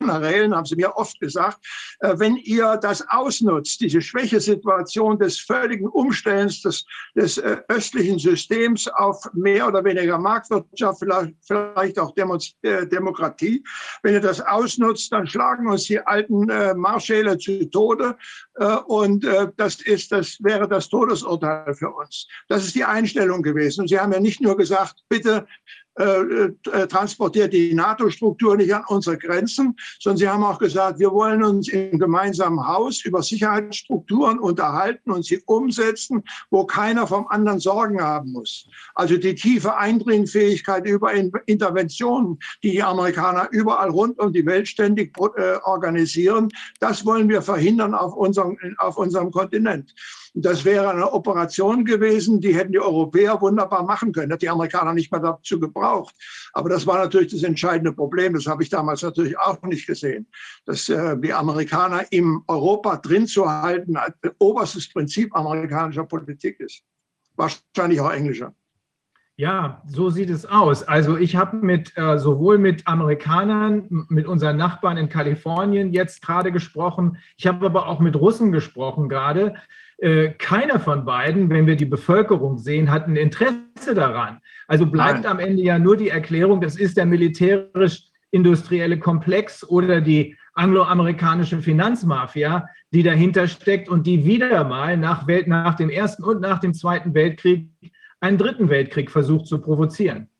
Generälen, 0.00 0.54
haben 0.54 0.64
sie 0.64 0.76
mir 0.76 0.96
oft 0.96 1.20
gesagt, 1.20 1.58
äh, 2.00 2.14
wenn 2.16 2.36
ihr 2.36 2.78
das 2.78 3.06
ausnutzt, 3.08 3.80
diese 3.80 4.00
Schwächesituation 4.00 5.18
des 5.18 5.38
völligen 5.38 5.88
Umstellens 5.88 6.62
des, 6.62 6.86
des 7.14 7.36
äh, 7.36 7.58
östlichen 7.68 8.18
Systems 8.18 8.88
auf 8.88 9.22
mehr 9.34 9.68
oder 9.68 9.84
weniger 9.84 10.18
Marktwirtschaft, 10.18 11.00
vielleicht, 11.00 11.34
vielleicht 11.42 11.98
auch 11.98 12.14
Demo 12.14 12.38
äh, 12.62 12.86
Demokratie, 12.86 13.62
wenn 14.02 14.14
ihr 14.14 14.20
das 14.20 14.40
ausnutzt, 14.40 15.12
dann 15.12 15.26
schlagen 15.26 15.68
uns 15.68 15.84
die 15.84 16.00
alten 16.00 16.46
Marschäle 16.78 17.36
zu 17.36 17.68
Tode 17.70 18.16
und 18.86 19.26
das 19.56 19.80
ist, 19.82 20.12
das 20.12 20.38
wäre 20.40 20.68
das 20.68 20.88
Todesurteil 20.88 21.74
für 21.74 21.90
uns. 21.90 22.26
Das 22.48 22.64
ist 22.64 22.74
die 22.74 22.84
Einstellung 22.84 23.42
gewesen. 23.42 23.82
Und 23.82 23.88
sie 23.88 23.98
haben 23.98 24.12
ja 24.12 24.20
nicht 24.20 24.40
nur 24.40 24.56
gesagt, 24.56 25.02
bitte 25.08 25.46
transportiert 26.88 27.52
die 27.52 27.74
NATO-Struktur 27.74 28.56
nicht 28.56 28.74
an 28.74 28.84
unsere 28.88 29.18
Grenzen, 29.18 29.76
sondern 29.98 30.18
sie 30.18 30.28
haben 30.28 30.44
auch 30.44 30.58
gesagt, 30.58 30.98
wir 30.98 31.10
wollen 31.12 31.42
uns 31.42 31.68
im 31.68 31.98
gemeinsamen 31.98 32.66
Haus 32.66 33.04
über 33.04 33.22
Sicherheitsstrukturen 33.22 34.38
unterhalten 34.38 35.10
und 35.10 35.24
sie 35.24 35.42
umsetzen, 35.46 36.22
wo 36.50 36.64
keiner 36.64 37.06
vom 37.06 37.26
anderen 37.28 37.60
Sorgen 37.60 38.00
haben 38.00 38.32
muss. 38.32 38.66
Also 38.94 39.16
die 39.16 39.34
tiefe 39.34 39.76
Eindringfähigkeit 39.76 40.86
über 40.86 41.12
Interventionen, 41.46 42.38
die 42.62 42.70
die 42.70 42.82
Amerikaner 42.82 43.48
überall 43.50 43.90
rund 43.90 44.18
um 44.18 44.32
die 44.32 44.46
Welt 44.46 44.68
ständig 44.68 45.16
äh, 45.18 45.56
organisieren, 45.64 46.48
das 46.78 47.04
wollen 47.04 47.28
wir 47.28 47.42
verhindern 47.42 47.94
auf 47.94 48.14
unserem, 48.14 48.56
auf 48.78 48.96
unserem 48.96 49.30
Kontinent. 49.30 49.94
Das 50.34 50.64
wäre 50.64 50.90
eine 50.90 51.12
Operation 51.12 51.84
gewesen, 51.84 52.40
die 52.40 52.54
hätten 52.54 52.72
die 52.72 52.78
Europäer 52.78 53.40
wunderbar 53.40 53.82
machen 53.82 54.12
können. 54.12 54.32
Hat 54.32 54.42
die 54.42 54.48
Amerikaner 54.48 54.94
nicht 54.94 55.10
mehr 55.10 55.20
dazu 55.20 55.58
gebraucht. 55.58 56.14
Aber 56.52 56.68
das 56.68 56.86
war 56.86 56.98
natürlich 56.98 57.32
das 57.32 57.42
entscheidende 57.42 57.92
Problem. 57.92 58.34
Das 58.34 58.46
habe 58.46 58.62
ich 58.62 58.68
damals 58.68 59.02
natürlich 59.02 59.38
auch 59.38 59.60
nicht 59.62 59.86
gesehen. 59.86 60.28
Dass 60.66 60.88
äh, 60.88 61.18
die 61.18 61.32
Amerikaner 61.32 62.04
im 62.10 62.44
Europa 62.46 62.96
drin 62.98 63.26
zu 63.26 63.50
halten, 63.50 63.96
als 63.96 64.14
oberstes 64.38 64.92
Prinzip 64.92 65.34
amerikanischer 65.34 66.04
Politik 66.04 66.60
ist. 66.60 66.82
Wahrscheinlich 67.36 68.00
auch 68.00 68.12
englischer. 68.12 68.54
Ja, 69.40 69.80
so 69.86 70.10
sieht 70.10 70.28
es 70.28 70.44
aus. 70.44 70.82
Also 70.82 71.16
ich 71.16 71.34
habe 71.34 71.56
mit 71.56 71.96
äh, 71.96 72.18
sowohl 72.18 72.58
mit 72.58 72.86
Amerikanern, 72.86 74.06
mit 74.10 74.26
unseren 74.26 74.58
Nachbarn 74.58 74.98
in 74.98 75.08
Kalifornien 75.08 75.94
jetzt 75.94 76.20
gerade 76.20 76.52
gesprochen. 76.52 77.16
Ich 77.38 77.46
habe 77.46 77.64
aber 77.64 77.88
auch 77.88 78.00
mit 78.00 78.16
Russen 78.16 78.52
gesprochen 78.52 79.08
gerade. 79.08 79.54
Äh, 80.00 80.30
keiner 80.38 80.80
von 80.80 81.04
beiden, 81.04 81.50
wenn 81.50 81.66
wir 81.66 81.76
die 81.76 81.84
Bevölkerung 81.84 82.56
sehen, 82.56 82.90
hat 82.90 83.06
ein 83.06 83.16
Interesse 83.16 83.94
daran. 83.94 84.40
Also 84.66 84.86
bleibt 84.86 85.24
Nein. 85.24 85.32
am 85.32 85.38
Ende 85.38 85.62
ja 85.62 85.78
nur 85.78 85.96
die 85.96 86.08
Erklärung, 86.08 86.62
das 86.62 86.76
ist 86.76 86.96
der 86.96 87.04
militärisch-industrielle 87.04 88.98
Komplex 88.98 89.62
oder 89.62 90.00
die 90.00 90.38
angloamerikanische 90.54 91.60
Finanzmafia, 91.60 92.66
die 92.92 93.02
dahinter 93.02 93.46
steckt 93.46 93.90
und 93.90 94.06
die 94.06 94.24
wieder 94.24 94.64
mal 94.64 94.96
nach, 94.96 95.26
Welt, 95.26 95.48
nach 95.48 95.74
dem 95.74 95.90
Ersten 95.90 96.24
und 96.24 96.40
nach 96.40 96.60
dem 96.60 96.72
Zweiten 96.72 97.12
Weltkrieg 97.12 97.68
einen 98.20 98.38
Dritten 98.38 98.70
Weltkrieg 98.70 99.10
versucht 99.10 99.46
zu 99.46 99.60
provozieren. 99.60 100.30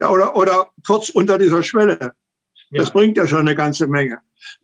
Ja, 0.00 0.10
oder, 0.10 0.36
oder 0.36 0.70
kurz 0.86 1.08
unter 1.08 1.38
dieser 1.38 1.64
Schwelle. 1.64 2.12
Das 2.70 2.88
ja. 2.88 2.92
bringt 2.92 3.16
ja 3.16 3.26
schon 3.26 3.40
eine 3.40 3.54
ganze 3.54 3.86
Menge. 3.86 4.18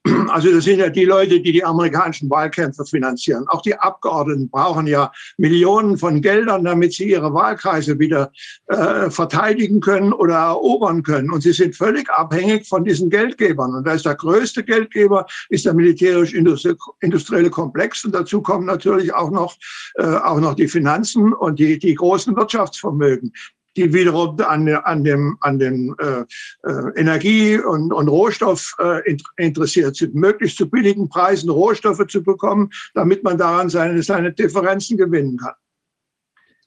Also 0.28 0.50
das 0.52 0.64
sind 0.64 0.80
ja 0.80 0.88
die 0.88 1.04
Leute, 1.04 1.40
die 1.40 1.52
die 1.52 1.64
amerikanischen 1.64 2.30
Wahlkämpfe 2.30 2.84
finanzieren. 2.84 3.46
Auch 3.48 3.62
die 3.62 3.76
Abgeordneten 3.76 4.48
brauchen 4.48 4.86
ja 4.86 5.12
Millionen 5.36 5.98
von 5.98 6.20
Geldern, 6.20 6.64
damit 6.64 6.92
sie 6.92 7.10
ihre 7.10 7.32
Wahlkreise 7.32 7.98
wieder 7.98 8.32
äh, 8.68 9.10
verteidigen 9.10 9.80
können 9.80 10.12
oder 10.12 10.34
erobern 10.34 11.02
können. 11.02 11.30
Und 11.30 11.42
sie 11.42 11.52
sind 11.52 11.76
völlig 11.76 12.08
abhängig 12.10 12.66
von 12.66 12.84
diesen 12.84 13.10
Geldgebern. 13.10 13.74
Und 13.74 13.86
da 13.86 13.94
ist 13.94 14.06
der 14.06 14.14
größte 14.14 14.64
Geldgeber 14.64 15.26
ist 15.48 15.66
der 15.66 15.74
militärisch-industrielle 15.74 17.50
Komplex. 17.50 18.04
Und 18.04 18.14
dazu 18.14 18.42
kommen 18.42 18.66
natürlich 18.66 19.12
auch 19.14 19.30
noch, 19.30 19.54
äh, 19.96 20.04
auch 20.04 20.40
noch 20.40 20.54
die 20.54 20.68
Finanzen 20.68 21.32
und 21.32 21.58
die, 21.58 21.78
die 21.78 21.94
großen 21.94 22.36
Wirtschaftsvermögen 22.36 23.32
die 23.76 23.92
wiederum 23.92 24.40
an, 24.40 24.68
an 24.68 25.04
dem, 25.04 25.36
an 25.40 25.58
dem 25.58 25.94
äh, 25.98 26.24
äh, 26.68 27.00
Energie- 27.00 27.58
und, 27.58 27.92
und 27.92 28.08
Rohstoff 28.08 28.74
äh, 28.78 29.16
interessiert 29.36 29.96
sind, 29.96 30.14
möglichst 30.14 30.58
zu 30.58 30.68
billigen 30.68 31.08
Preisen 31.08 31.50
Rohstoffe 31.50 32.06
zu 32.08 32.22
bekommen, 32.22 32.70
damit 32.94 33.24
man 33.24 33.38
daran 33.38 33.68
seine, 33.68 34.02
seine 34.02 34.32
Differenzen 34.32 34.96
gewinnen 34.96 35.38
kann. 35.38 35.54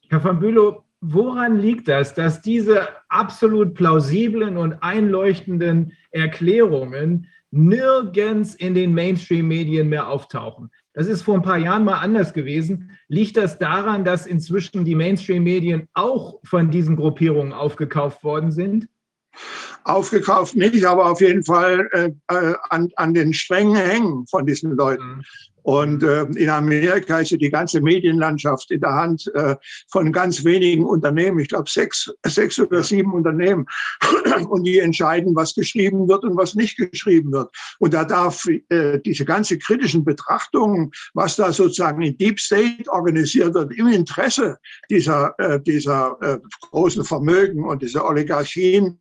Herr 0.08 0.20
von 0.20 0.40
Bülow, 0.40 0.84
woran 1.00 1.58
liegt 1.58 1.88
das, 1.88 2.14
dass 2.14 2.40
diese 2.40 2.88
absolut 3.08 3.74
plausiblen 3.74 4.56
und 4.56 4.74
einleuchtenden 4.82 5.92
Erklärungen 6.10 7.28
nirgends 7.50 8.54
in 8.54 8.74
den 8.74 8.94
Mainstream-Medien 8.94 9.88
mehr 9.88 10.08
auftauchen? 10.08 10.70
Das 10.98 11.06
ist 11.06 11.22
vor 11.22 11.36
ein 11.36 11.42
paar 11.42 11.58
Jahren 11.58 11.84
mal 11.84 12.00
anders 12.00 12.32
gewesen. 12.32 12.90
Liegt 13.06 13.36
das 13.36 13.56
daran, 13.56 14.04
dass 14.04 14.26
inzwischen 14.26 14.84
die 14.84 14.96
Mainstream-Medien 14.96 15.86
auch 15.94 16.40
von 16.42 16.72
diesen 16.72 16.96
Gruppierungen 16.96 17.52
aufgekauft 17.52 18.24
worden 18.24 18.50
sind? 18.50 18.88
Aufgekauft 19.84 20.56
nicht, 20.56 20.84
aber 20.84 21.08
auf 21.08 21.20
jeden 21.20 21.44
Fall 21.44 21.88
äh, 21.92 22.10
äh 22.34 22.54
an, 22.70 22.90
an 22.96 23.14
den 23.14 23.32
Strängen 23.32 23.76
hängen 23.76 24.26
von 24.26 24.44
diesen 24.44 24.72
Leuten. 24.72 25.22
Und 25.68 26.02
äh, 26.02 26.22
in 26.22 26.48
Amerika 26.48 27.20
ist 27.20 27.30
ja 27.30 27.36
die 27.36 27.50
ganze 27.50 27.82
Medienlandschaft 27.82 28.70
in 28.70 28.80
der 28.80 28.94
Hand 28.94 29.30
äh, 29.34 29.54
von 29.90 30.12
ganz 30.12 30.42
wenigen 30.42 30.86
Unternehmen. 30.86 31.40
Ich 31.40 31.48
glaube 31.48 31.68
sechs, 31.68 32.10
sechs 32.24 32.58
oder 32.58 32.82
sieben 32.82 33.12
Unternehmen. 33.12 33.66
Und 34.48 34.64
die 34.64 34.78
entscheiden, 34.78 35.36
was 35.36 35.54
geschrieben 35.54 36.08
wird 36.08 36.24
und 36.24 36.38
was 36.38 36.54
nicht 36.54 36.78
geschrieben 36.78 37.32
wird. 37.32 37.50
Und 37.80 37.92
da 37.92 38.04
darf 38.04 38.46
äh, 38.46 38.98
diese 39.00 39.26
ganze 39.26 39.58
kritischen 39.58 40.04
Betrachtungen, 40.04 40.90
was 41.12 41.36
da 41.36 41.52
sozusagen 41.52 42.00
in 42.00 42.16
Deep 42.16 42.40
State 42.40 42.84
organisiert 42.90 43.52
wird, 43.52 43.72
im 43.72 43.88
Interesse 43.88 44.56
dieser, 44.88 45.34
äh, 45.38 45.60
dieser 45.60 46.16
äh, 46.22 46.38
großen 46.70 47.04
Vermögen 47.04 47.64
und 47.64 47.82
dieser 47.82 48.06
Oligarchien, 48.06 48.98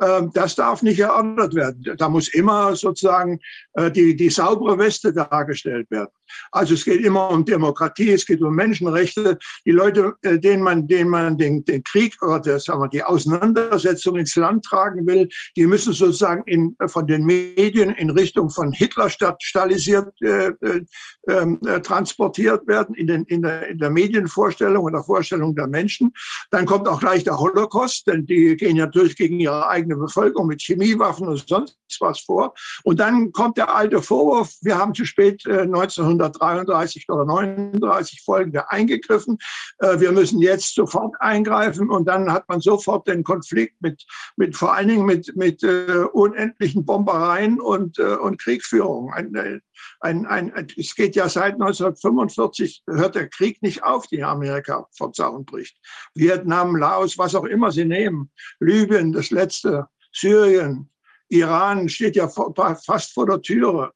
äh, 0.00 0.22
das 0.34 0.54
darf 0.54 0.82
nicht 0.82 0.98
erörtert 0.98 1.54
werden. 1.54 1.96
Da 1.96 2.08
muss 2.10 2.28
immer 2.28 2.76
sozusagen 2.76 3.38
äh, 3.74 3.90
die, 3.90 4.14
die 4.16 4.28
saubere 4.28 4.76
Weste 4.76 5.14
dargestellt 5.14 5.90
werden. 5.90 6.09
Also 6.52 6.74
es 6.74 6.84
geht 6.84 7.04
immer 7.04 7.30
um 7.30 7.44
Demokratie, 7.44 8.12
es 8.12 8.26
geht 8.26 8.42
um 8.42 8.54
Menschenrechte. 8.54 9.38
Die 9.64 9.70
Leute, 9.70 10.14
äh, 10.22 10.38
denen 10.38 10.62
man, 10.62 10.86
denen 10.86 11.10
man 11.10 11.36
den, 11.36 11.64
den 11.64 11.82
Krieg 11.84 12.20
oder 12.22 12.58
sagen 12.58 12.80
wir, 12.80 12.88
die 12.88 13.02
Auseinandersetzung 13.02 14.16
ins 14.16 14.36
Land 14.36 14.64
tragen 14.64 15.06
will, 15.06 15.28
die 15.56 15.66
müssen 15.66 15.92
sozusagen 15.92 16.42
in, 16.46 16.76
von 16.86 17.06
den 17.06 17.24
Medien 17.24 17.90
in 17.90 18.10
Richtung 18.10 18.50
von 18.50 18.72
Hitler 18.72 19.10
stalisiert 19.10 20.12
äh, 20.22 20.48
äh, 20.48 20.84
ähm, 21.28 21.60
äh, 21.66 21.80
transportiert 21.80 22.66
werden, 22.66 22.94
in, 22.94 23.06
den, 23.06 23.24
in, 23.24 23.42
der, 23.42 23.68
in 23.68 23.78
der 23.78 23.90
Medienvorstellung 23.90 24.84
und 24.84 24.92
der 24.92 25.04
Vorstellung 25.04 25.54
der 25.54 25.66
Menschen. 25.66 26.12
Dann 26.50 26.66
kommt 26.66 26.88
auch 26.88 27.00
gleich 27.00 27.24
der 27.24 27.38
Holocaust, 27.38 28.06
denn 28.06 28.26
die 28.26 28.56
gehen 28.56 28.76
natürlich 28.76 29.16
gegen 29.16 29.38
ihre 29.38 29.68
eigene 29.68 29.96
Bevölkerung 29.96 30.48
mit 30.48 30.60
Chemiewaffen 30.62 31.28
und 31.28 31.48
sonst 31.48 31.76
was 32.00 32.20
vor. 32.20 32.54
Und 32.84 33.00
dann 33.00 33.32
kommt 33.32 33.56
der 33.56 33.74
alte 33.74 34.02
Vorwurf, 34.02 34.54
wir 34.62 34.78
haben 34.78 34.94
zu 34.94 35.04
spät 35.04 35.44
äh, 35.46 35.66
1933 36.02 37.08
oder 37.08 37.24
39 37.24 38.22
folgende 38.22 38.70
eingegriffen. 38.70 39.38
Äh, 39.78 40.00
wir 40.00 40.12
müssen 40.12 40.40
jetzt 40.40 40.74
sofort 40.74 41.14
eingreifen 41.20 41.90
und 41.90 42.06
dann 42.06 42.32
hat 42.32 42.48
man 42.48 42.60
sofort 42.60 43.06
den 43.08 43.24
Konflikt 43.24 43.80
mit, 43.80 44.04
mit 44.36 44.56
vor 44.56 44.74
allen 44.74 44.88
Dingen 44.88 45.06
mit, 45.06 45.34
mit 45.36 45.62
äh, 45.62 46.04
unendlichen 46.12 46.84
Bombereien 46.84 47.60
und, 47.60 47.98
äh, 47.98 48.16
und 48.16 48.40
Kriegführung. 48.40 49.12
Ein, 49.12 49.60
ein, 50.00 50.26
ein, 50.26 50.66
es 50.76 50.94
geht 50.94 51.16
ja 51.16 51.28
seit 51.28 51.54
1945, 51.54 52.82
hört 52.86 53.14
der 53.14 53.28
Krieg 53.28 53.62
nicht 53.62 53.82
auf, 53.84 54.06
den 54.06 54.24
Amerika 54.24 54.86
vom 54.96 55.12
Zaun 55.12 55.44
bricht. 55.44 55.76
Vietnam, 56.14 56.76
Laos, 56.76 57.18
was 57.18 57.34
auch 57.34 57.44
immer 57.44 57.70
sie 57.70 57.84
nehmen, 57.84 58.30
Libyen, 58.60 59.12
das 59.12 59.30
letzte, 59.30 59.86
Syrien, 60.12 60.90
Iran 61.30 61.88
steht 61.88 62.16
ja 62.16 62.28
fast 62.28 63.12
vor 63.12 63.26
der 63.26 63.40
Türe. 63.40 63.92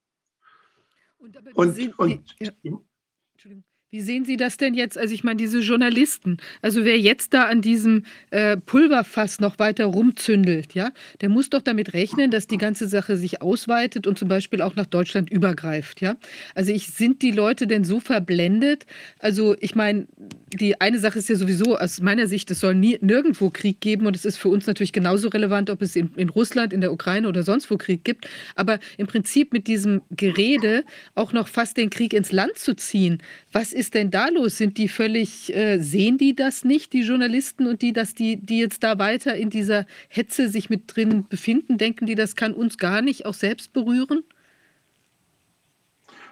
Und, 1.54 1.78
und, 1.78 1.98
und 1.98 2.36
ja. 2.40 2.50
Wie 3.94 4.00
sehen 4.00 4.24
Sie 4.24 4.36
das 4.36 4.56
denn 4.56 4.74
jetzt? 4.74 4.98
Also 4.98 5.14
ich 5.14 5.22
meine, 5.22 5.36
diese 5.36 5.60
Journalisten, 5.60 6.38
also 6.62 6.84
wer 6.84 6.98
jetzt 6.98 7.32
da 7.32 7.44
an 7.44 7.62
diesem 7.62 8.02
äh, 8.32 8.56
Pulverfass 8.56 9.38
noch 9.38 9.60
weiter 9.60 9.84
rumzündelt, 9.84 10.74
ja, 10.74 10.90
der 11.20 11.28
muss 11.28 11.48
doch 11.48 11.62
damit 11.62 11.94
rechnen, 11.94 12.32
dass 12.32 12.48
die 12.48 12.58
ganze 12.58 12.88
Sache 12.88 13.16
sich 13.16 13.40
ausweitet 13.40 14.08
und 14.08 14.18
zum 14.18 14.26
Beispiel 14.26 14.62
auch 14.62 14.74
nach 14.74 14.86
Deutschland 14.86 15.30
übergreift, 15.30 16.00
ja. 16.00 16.16
Also 16.56 16.72
ich, 16.72 16.88
sind 16.88 17.22
die 17.22 17.30
Leute 17.30 17.68
denn 17.68 17.84
so 17.84 18.00
verblendet? 18.00 18.84
Also 19.20 19.54
ich 19.60 19.76
meine, 19.76 20.08
die 20.52 20.80
eine 20.80 20.98
Sache 20.98 21.20
ist 21.20 21.28
ja 21.28 21.36
sowieso 21.36 21.78
aus 21.78 22.00
meiner 22.00 22.26
Sicht, 22.26 22.50
es 22.50 22.58
soll 22.58 22.74
nie, 22.74 22.98
nirgendwo 23.00 23.50
Krieg 23.50 23.80
geben 23.80 24.06
und 24.06 24.16
es 24.16 24.24
ist 24.24 24.38
für 24.38 24.48
uns 24.48 24.66
natürlich 24.66 24.92
genauso 24.92 25.28
relevant, 25.28 25.70
ob 25.70 25.82
es 25.82 25.94
in, 25.94 26.10
in 26.16 26.30
Russland, 26.30 26.72
in 26.72 26.80
der 26.80 26.92
Ukraine 26.92 27.28
oder 27.28 27.44
sonst 27.44 27.70
wo 27.70 27.76
Krieg 27.76 28.02
gibt. 28.02 28.26
Aber 28.56 28.80
im 28.96 29.06
Prinzip 29.06 29.52
mit 29.52 29.68
diesem 29.68 30.02
Gerede 30.10 30.82
auch 31.14 31.32
noch 31.32 31.46
fast 31.46 31.76
den 31.76 31.90
Krieg 31.90 32.12
ins 32.12 32.32
Land 32.32 32.58
zu 32.58 32.74
ziehen, 32.74 33.22
was 33.52 33.72
ist 33.72 33.83
ist 33.84 33.92
denn 33.92 34.10
da 34.10 34.28
los? 34.28 34.56
Sind 34.56 34.78
die 34.78 34.88
völlig, 34.88 35.54
äh, 35.54 35.78
sehen 35.78 36.16
die 36.16 36.34
das 36.34 36.64
nicht, 36.64 36.94
die 36.94 37.02
Journalisten 37.02 37.66
und 37.66 37.82
die, 37.82 37.92
dass 37.92 38.14
die, 38.14 38.36
die 38.36 38.58
jetzt 38.58 38.82
da 38.82 38.98
weiter 38.98 39.34
in 39.34 39.50
dieser 39.50 39.84
Hetze 40.08 40.48
sich 40.48 40.70
mit 40.70 40.84
drin 40.86 41.26
befinden, 41.28 41.76
denken 41.76 42.06
die, 42.06 42.14
das 42.14 42.34
kann 42.34 42.54
uns 42.54 42.78
gar 42.78 43.02
nicht 43.02 43.26
auch 43.26 43.34
selbst 43.34 43.74
berühren? 43.74 44.24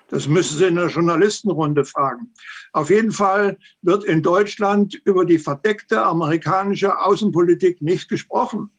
Das 0.08 0.26
müssen 0.28 0.56
Sie 0.56 0.66
in 0.66 0.76
der 0.76 0.88
Journalistenrunde 0.88 1.84
fragen. 1.84 2.32
Auf 2.72 2.88
jeden 2.88 3.12
Fall 3.12 3.58
wird 3.82 4.04
in 4.04 4.22
Deutschland 4.22 4.94
über 5.04 5.26
die 5.26 5.38
verdeckte 5.38 6.02
amerikanische 6.02 6.98
Außenpolitik 6.98 7.82
nicht 7.82 8.08
gesprochen. 8.08 8.70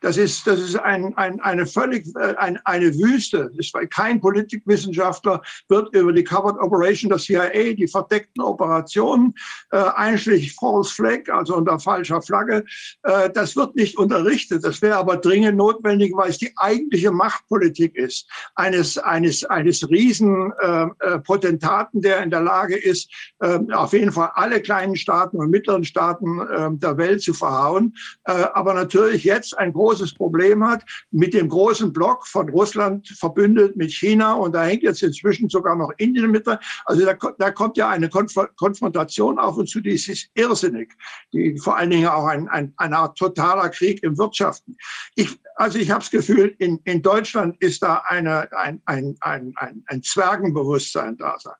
Das 0.00 0.16
ist, 0.16 0.46
das 0.46 0.60
ist 0.60 0.76
ein, 0.76 1.14
ein, 1.16 1.40
eine 1.40 1.66
völlig 1.66 2.06
äh, 2.16 2.34
ein, 2.36 2.58
eine 2.64 2.94
Wüste. 2.94 3.50
Ist, 3.58 3.74
kein 3.90 4.20
Politikwissenschaftler 4.20 5.42
wird 5.68 5.94
über 5.94 6.12
die 6.12 6.24
Covered 6.24 6.58
Operation 6.58 7.10
der 7.10 7.18
CIA, 7.18 7.74
die 7.74 7.86
verdeckten 7.86 8.42
Operationen, 8.42 9.34
äh, 9.70 9.76
einschließlich 9.76 10.54
False 10.54 10.94
Flag, 10.94 11.28
also 11.28 11.54
unter 11.56 11.78
falscher 11.78 12.22
Flagge, 12.22 12.64
äh, 13.02 13.28
das 13.30 13.54
wird 13.56 13.76
nicht 13.76 13.98
unterrichtet. 13.98 14.64
Das 14.64 14.80
wäre 14.80 14.96
aber 14.96 15.18
dringend 15.18 15.58
notwendig, 15.58 16.14
weil 16.14 16.30
es 16.30 16.38
die 16.38 16.54
eigentliche 16.56 17.10
Machtpolitik 17.10 17.94
ist 17.94 18.26
eines 18.54 18.96
eines 18.96 19.44
eines 19.44 19.86
Riesenpotentaten, 19.88 22.02
äh, 22.02 22.06
äh 22.06 22.10
der 22.10 22.22
in 22.22 22.30
der 22.30 22.40
Lage 22.40 22.76
ist, 22.76 23.10
äh, 23.40 23.58
auf 23.72 23.92
jeden 23.92 24.12
Fall 24.12 24.30
alle 24.34 24.62
kleinen 24.62 24.96
Staaten 24.96 25.36
und 25.36 25.50
mittleren 25.50 25.84
Staaten 25.84 26.40
äh, 26.40 26.70
der 26.72 26.96
Welt 26.96 27.22
zu 27.22 27.34
verhauen, 27.34 27.94
äh, 28.24 28.46
aber 28.54 28.72
natürlich 28.74 29.24
jetzt 29.24 29.58
ein 29.58 29.72
großes 29.72 29.89
Problem 30.14 30.64
hat 30.66 30.84
mit 31.10 31.34
dem 31.34 31.48
großen 31.48 31.92
Block 31.92 32.26
von 32.26 32.48
Russland 32.48 33.08
verbündet 33.08 33.76
mit 33.76 33.92
China 33.92 34.34
und 34.34 34.52
da 34.52 34.64
hängt 34.64 34.82
jetzt 34.82 35.02
inzwischen 35.02 35.48
sogar 35.48 35.76
noch 35.76 35.90
Indien 35.98 36.30
mit. 36.30 36.46
Also 36.84 37.04
da, 37.04 37.14
da 37.38 37.50
kommt 37.50 37.76
ja 37.76 37.88
eine 37.88 38.08
Konf 38.08 38.34
Konfrontation 38.56 39.38
auf 39.38 39.56
uns 39.56 39.70
zu, 39.70 39.80
die 39.80 39.90
ist 39.90 40.30
irrsinnig, 40.34 40.92
die 41.32 41.58
vor 41.58 41.76
allen 41.76 41.90
Dingen 41.90 42.08
auch 42.08 42.26
ein, 42.26 42.48
ein, 42.48 42.72
eine 42.76 42.96
Art 42.96 43.18
totaler 43.18 43.68
Krieg 43.68 44.02
im 44.02 44.16
Wirtschaften. 44.16 44.76
Ich, 45.16 45.38
also 45.56 45.78
ich 45.78 45.90
habe 45.90 46.00
das 46.00 46.10
Gefühl, 46.10 46.54
in, 46.58 46.78
in 46.84 47.02
Deutschland 47.02 47.56
ist 47.60 47.82
da 47.82 48.02
eine, 48.06 48.50
ein, 48.52 48.80
ein, 48.86 49.16
ein, 49.20 49.52
ein, 49.56 49.82
ein 49.86 50.02
Zwergenbewusstsein 50.02 51.16
da 51.16 51.36
sein. 51.38 51.54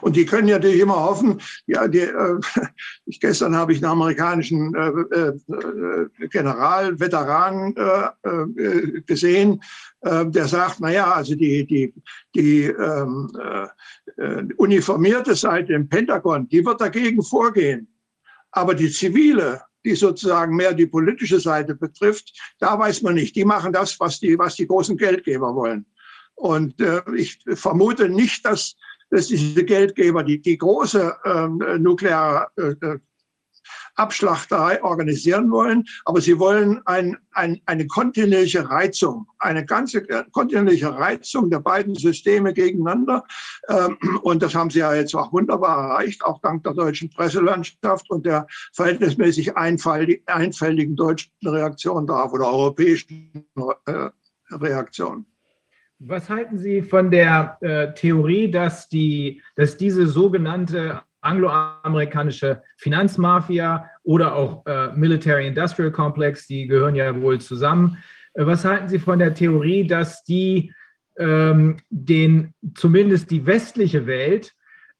Und 0.00 0.16
die 0.16 0.24
können 0.24 0.48
natürlich 0.48 0.80
immer 0.80 0.96
hoffen, 0.96 1.40
ja, 1.66 1.88
die, 1.88 2.00
äh, 2.00 2.40
ich, 3.06 3.20
gestern 3.20 3.56
habe 3.56 3.72
ich 3.72 3.78
einen 3.78 3.92
amerikanischen 3.92 4.74
äh, 4.74 4.88
äh, 5.16 6.28
General, 6.28 6.98
Veteran 7.00 7.74
äh, 7.76 8.28
äh, 8.28 9.00
gesehen, 9.02 9.62
äh, 10.00 10.26
der 10.26 10.46
sagt, 10.46 10.76
na 10.80 10.92
ja, 10.92 11.12
also 11.12 11.34
die, 11.34 11.66
die, 11.66 11.94
die 12.34 12.64
ähm, 12.64 13.30
uniformierte 14.56 15.34
Seite 15.34 15.72
im 15.72 15.88
Pentagon, 15.88 16.48
die 16.48 16.64
wird 16.64 16.80
dagegen 16.80 17.22
vorgehen. 17.22 17.88
Aber 18.52 18.74
die 18.74 18.90
zivile, 18.90 19.62
die 19.84 19.96
sozusagen 19.96 20.54
mehr 20.54 20.72
die 20.72 20.86
politische 20.86 21.40
Seite 21.40 21.74
betrifft, 21.74 22.32
da 22.60 22.78
weiß 22.78 23.02
man 23.02 23.14
nicht. 23.14 23.34
Die 23.34 23.44
machen 23.44 23.72
das, 23.72 23.98
was 23.98 24.20
die, 24.20 24.38
was 24.38 24.54
die 24.54 24.68
großen 24.68 24.96
Geldgeber 24.96 25.54
wollen. 25.54 25.86
Und 26.36 26.74
ich 27.16 27.40
vermute 27.54 28.08
nicht, 28.08 28.44
dass 28.44 28.76
dass 29.14 29.28
diese 29.28 29.64
Geldgeber 29.64 30.24
die, 30.24 30.42
die 30.42 30.58
große 30.58 31.16
ähm, 31.24 31.62
nukleare 31.78 32.48
äh, 32.56 32.98
Abschlachterei 33.94 34.82
organisieren 34.82 35.52
wollen, 35.52 35.84
aber 36.04 36.20
sie 36.20 36.38
wollen 36.40 36.82
ein, 36.84 37.16
ein, 37.30 37.60
eine 37.66 37.86
kontinuierliche 37.86 38.68
Reizung, 38.68 39.28
eine 39.38 39.64
ganze 39.64 39.98
äh, 40.08 40.24
kontinuierliche 40.32 40.92
Reizung 40.92 41.48
der 41.48 41.60
beiden 41.60 41.94
Systeme 41.94 42.52
gegeneinander. 42.52 43.24
Ähm, 43.68 43.96
und 44.22 44.42
das 44.42 44.54
haben 44.54 44.70
sie 44.70 44.80
ja 44.80 44.94
jetzt 44.94 45.14
auch 45.14 45.32
wunderbar 45.32 45.90
erreicht, 45.90 46.24
auch 46.24 46.40
dank 46.40 46.64
der 46.64 46.74
deutschen 46.74 47.08
Presselandschaft 47.08 48.10
und 48.10 48.26
der 48.26 48.48
verhältnismäßig 48.72 49.56
einfältigen 49.56 50.96
deutschen 50.96 51.30
Reaktion 51.44 52.08
darauf 52.08 52.32
oder 52.32 52.48
europäischen 52.48 53.46
äh, 53.86 54.10
Reaktion. 54.50 55.24
Was 56.00 56.28
halten 56.28 56.58
Sie 56.58 56.82
von 56.82 57.10
der 57.10 57.56
äh, 57.60 57.94
Theorie, 57.94 58.50
dass, 58.50 58.88
die, 58.88 59.42
dass 59.56 59.76
diese 59.76 60.06
sogenannte 60.06 61.02
angloamerikanische 61.20 62.62
Finanzmafia 62.76 63.88
oder 64.02 64.34
auch 64.34 64.66
äh, 64.66 64.88
Military 64.94 65.46
Industrial 65.46 65.90
Complex, 65.90 66.46
die 66.46 66.66
gehören 66.66 66.94
ja 66.94 67.20
wohl 67.20 67.40
zusammen. 67.40 67.98
Äh, 68.34 68.46
was 68.46 68.64
halten 68.64 68.88
Sie 68.88 68.98
von 68.98 69.18
der 69.18 69.34
Theorie, 69.34 69.86
dass 69.86 70.22
die 70.24 70.72
ähm, 71.16 71.78
den, 71.90 72.54
zumindest 72.74 73.30
die 73.30 73.46
westliche 73.46 74.06
Welt 74.06 74.52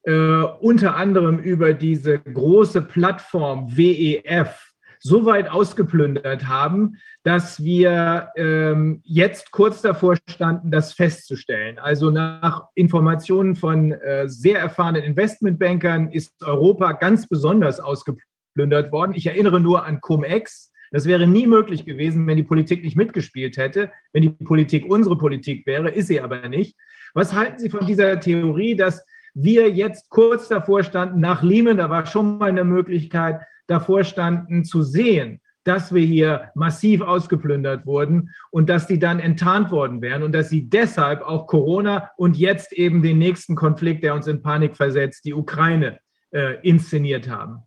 äh, 0.04 0.12
unter 0.12 0.96
anderem 0.96 1.38
über 1.38 1.74
diese 1.74 2.18
große 2.18 2.82
Plattform 2.82 3.76
WEF 3.76 4.73
so 5.00 5.26
weit 5.26 5.50
ausgeplündert 5.50 6.46
haben, 6.46 6.96
dass 7.22 7.62
wir 7.62 8.30
ähm, 8.36 9.00
jetzt 9.04 9.50
kurz 9.50 9.82
davor 9.82 10.16
standen, 10.28 10.70
das 10.70 10.92
festzustellen. 10.92 11.78
Also 11.78 12.10
nach 12.10 12.68
Informationen 12.74 13.56
von 13.56 13.92
äh, 13.92 14.28
sehr 14.28 14.58
erfahrenen 14.58 15.02
Investmentbankern 15.02 16.10
ist 16.10 16.42
Europa 16.42 16.92
ganz 16.92 17.26
besonders 17.26 17.80
ausgeplündert 17.80 18.92
worden. 18.92 19.14
Ich 19.14 19.26
erinnere 19.26 19.60
nur 19.60 19.84
an 19.84 20.00
Cum-Ex. 20.00 20.72
Das 20.90 21.06
wäre 21.06 21.26
nie 21.26 21.46
möglich 21.46 21.84
gewesen, 21.84 22.26
wenn 22.26 22.36
die 22.36 22.42
Politik 22.42 22.84
nicht 22.84 22.96
mitgespielt 22.96 23.56
hätte. 23.56 23.90
Wenn 24.12 24.22
die 24.22 24.30
Politik 24.30 24.84
unsere 24.88 25.18
Politik 25.18 25.66
wäre, 25.66 25.90
ist 25.90 26.06
sie 26.06 26.20
aber 26.20 26.48
nicht. 26.48 26.76
Was 27.14 27.32
halten 27.32 27.58
Sie 27.58 27.70
von 27.70 27.86
dieser 27.86 28.20
Theorie, 28.20 28.76
dass 28.76 29.04
wir 29.34 29.70
jetzt 29.70 30.08
kurz 30.10 30.48
davor 30.48 30.84
standen, 30.84 31.20
nach 31.20 31.42
Lehman, 31.42 31.78
da 31.78 31.90
war 31.90 32.06
schon 32.06 32.38
mal 32.38 32.48
eine 32.48 32.64
Möglichkeit, 32.64 33.40
davor 33.66 34.04
standen 34.04 34.64
zu 34.64 34.82
sehen, 34.82 35.40
dass 35.64 35.94
wir 35.94 36.04
hier 36.04 36.50
massiv 36.54 37.00
ausgeplündert 37.00 37.86
wurden 37.86 38.30
und 38.50 38.68
dass 38.68 38.86
die 38.86 38.98
dann 38.98 39.18
enttarnt 39.18 39.70
worden 39.70 40.02
wären 40.02 40.22
und 40.22 40.32
dass 40.32 40.50
sie 40.50 40.68
deshalb 40.68 41.22
auch 41.22 41.46
Corona 41.46 42.10
und 42.16 42.36
jetzt 42.36 42.72
eben 42.72 43.02
den 43.02 43.18
nächsten 43.18 43.54
Konflikt, 43.54 44.04
der 44.04 44.14
uns 44.14 44.26
in 44.26 44.42
Panik 44.42 44.76
versetzt, 44.76 45.24
die 45.24 45.34
Ukraine 45.34 45.98
äh, 46.32 46.60
inszeniert 46.62 47.28
haben? 47.28 47.62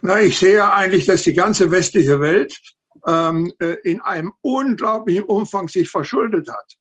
Na, 0.00 0.20
ich 0.20 0.38
sehe 0.38 0.72
eigentlich, 0.72 1.06
dass 1.06 1.22
die 1.22 1.34
ganze 1.34 1.70
westliche 1.70 2.20
Welt 2.20 2.58
ähm, 3.06 3.52
äh, 3.60 3.76
in 3.84 4.00
einem 4.00 4.32
unglaublichen 4.42 5.24
Umfang 5.24 5.68
sich 5.68 5.88
verschuldet 5.88 6.48
hat. 6.48 6.76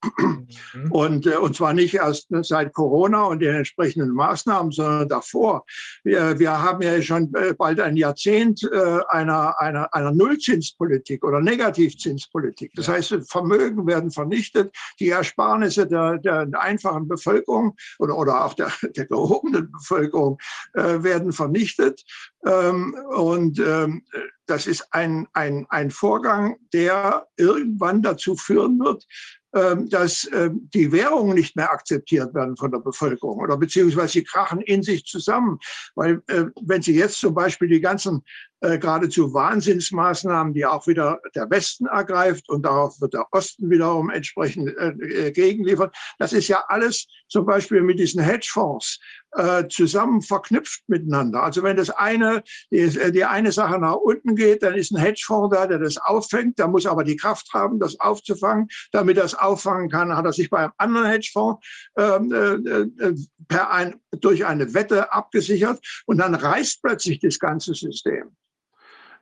Mhm. 0.73 0.91
Und, 0.91 1.27
äh, 1.27 1.37
und 1.37 1.55
zwar 1.55 1.73
nicht 1.73 1.95
erst 1.95 2.27
seit 2.41 2.73
Corona 2.73 3.23
und 3.23 3.39
den 3.39 3.55
entsprechenden 3.55 4.11
Maßnahmen, 4.11 4.71
sondern 4.71 5.07
davor. 5.07 5.65
Wir, 6.03 6.37
wir 6.39 6.61
haben 6.61 6.81
ja 6.81 7.01
schon 7.01 7.33
äh, 7.35 7.53
bald 7.53 7.79
ein 7.79 7.95
Jahrzehnt 7.95 8.61
einer, 9.09 9.59
einer, 9.59 9.93
einer 9.93 10.11
Nullzinspolitik 10.11 11.23
oder 11.23 11.39
Negativzinspolitik. 11.39 12.71
Das 12.75 12.87
heißt, 12.87 13.15
Vermögen 13.27 13.87
werden 13.87 14.11
vernichtet, 14.11 14.75
die 14.99 15.09
Ersparnisse 15.09 15.87
der, 15.87 16.17
der 16.17 16.47
einfachen 16.59 17.07
Bevölkerung 17.07 17.75
oder, 17.99 18.17
oder 18.17 18.45
auch 18.45 18.53
der, 18.53 18.71
der 18.95 19.05
gehobenen 19.05 19.71
Bevölkerung 19.71 20.37
äh, 20.73 21.03
werden 21.03 21.31
vernichtet. 21.31 22.03
Ähm, 22.45 22.95
und 23.15 23.59
ähm, 23.59 24.03
das 24.49 24.67
ist 24.67 24.87
ein, 24.91 25.27
ein, 25.33 25.65
ein 25.69 25.91
Vorgang, 25.91 26.57
der 26.73 27.27
irgendwann 27.37 28.01
dazu 28.01 28.35
führen 28.35 28.79
wird, 28.79 29.05
ähm, 29.53 29.89
dass 29.89 30.29
ähm, 30.31 30.69
die 30.75 30.91
Währungen 30.91 31.33
nicht 31.33 31.55
mehr 31.55 31.71
akzeptiert 31.71 32.35
werden 32.35 32.55
von 32.55 32.69
der 32.71 32.79
Bevölkerung 32.79 33.39
oder 33.39 33.57
beziehungsweise 33.57 34.13
sie 34.13 34.23
krachen 34.23 34.61
in 34.61 34.83
sich 34.83 35.05
zusammen. 35.05 35.57
Weil 35.95 36.21
äh, 36.27 36.45
wenn 36.61 36.83
Sie 36.83 36.95
jetzt 36.95 37.19
zum 37.19 37.33
Beispiel 37.33 37.67
die 37.67 37.81
ganzen 37.81 38.23
äh, 38.61 38.77
geradezu 38.77 39.33
Wahnsinnsmaßnahmen, 39.33 40.53
die 40.53 40.65
auch 40.65 40.87
wieder 40.87 41.19
der 41.35 41.49
Westen 41.49 41.85
ergreift 41.85 42.49
und 42.49 42.63
darauf 42.63 42.99
wird 43.01 43.13
der 43.13 43.27
Osten 43.31 43.69
wiederum 43.69 44.09
entsprechend 44.09 44.75
äh, 44.77 45.31
gegenliefert, 45.31 45.95
das 46.17 46.33
ist 46.33 46.47
ja 46.47 46.65
alles 46.67 47.07
zum 47.29 47.45
Beispiel 47.45 47.81
mit 47.81 47.99
diesen 47.99 48.21
Hedgefonds 48.21 48.99
äh, 49.33 49.67
zusammen 49.67 50.21
verknüpft 50.21 50.81
miteinander. 50.87 51.43
Also 51.43 51.63
wenn 51.63 51.77
das 51.77 51.89
eine, 51.89 52.43
die, 52.71 52.89
die 53.11 53.25
eine 53.25 53.51
Sache 53.51 53.79
nach 53.79 53.95
unten 53.95 54.35
geht, 54.35 54.63
dann 54.63 54.73
ist 54.73 54.91
ein 54.91 54.99
Hedgefonds 54.99 55.55
da, 55.55 55.67
der 55.67 55.79
das 55.79 55.97
auffängt. 55.97 56.57
Der 56.59 56.67
muss 56.67 56.85
aber 56.85 57.03
die 57.03 57.15
Kraft 57.15 57.53
haben, 57.53 57.79
das 57.79 57.99
aufzufangen. 57.99 58.67
Damit 58.91 59.17
es 59.17 59.35
auffangen 59.35 59.89
kann, 59.89 60.15
hat 60.15 60.25
er 60.25 60.33
sich 60.33 60.49
bei 60.49 60.59
einem 60.59 60.73
anderen 60.77 61.07
Hedgefonds 61.07 61.65
ähm, 61.97 62.31
äh, 62.31 63.05
äh, 63.05 63.15
per 63.47 63.71
ein, 63.71 63.99
durch 64.11 64.45
eine 64.45 64.73
Wette 64.73 65.13
abgesichert 65.13 65.79
und 66.05 66.17
dann 66.17 66.35
reißt 66.35 66.81
plötzlich 66.81 67.19
das 67.19 67.39
ganze 67.39 67.73
System. 67.73 68.35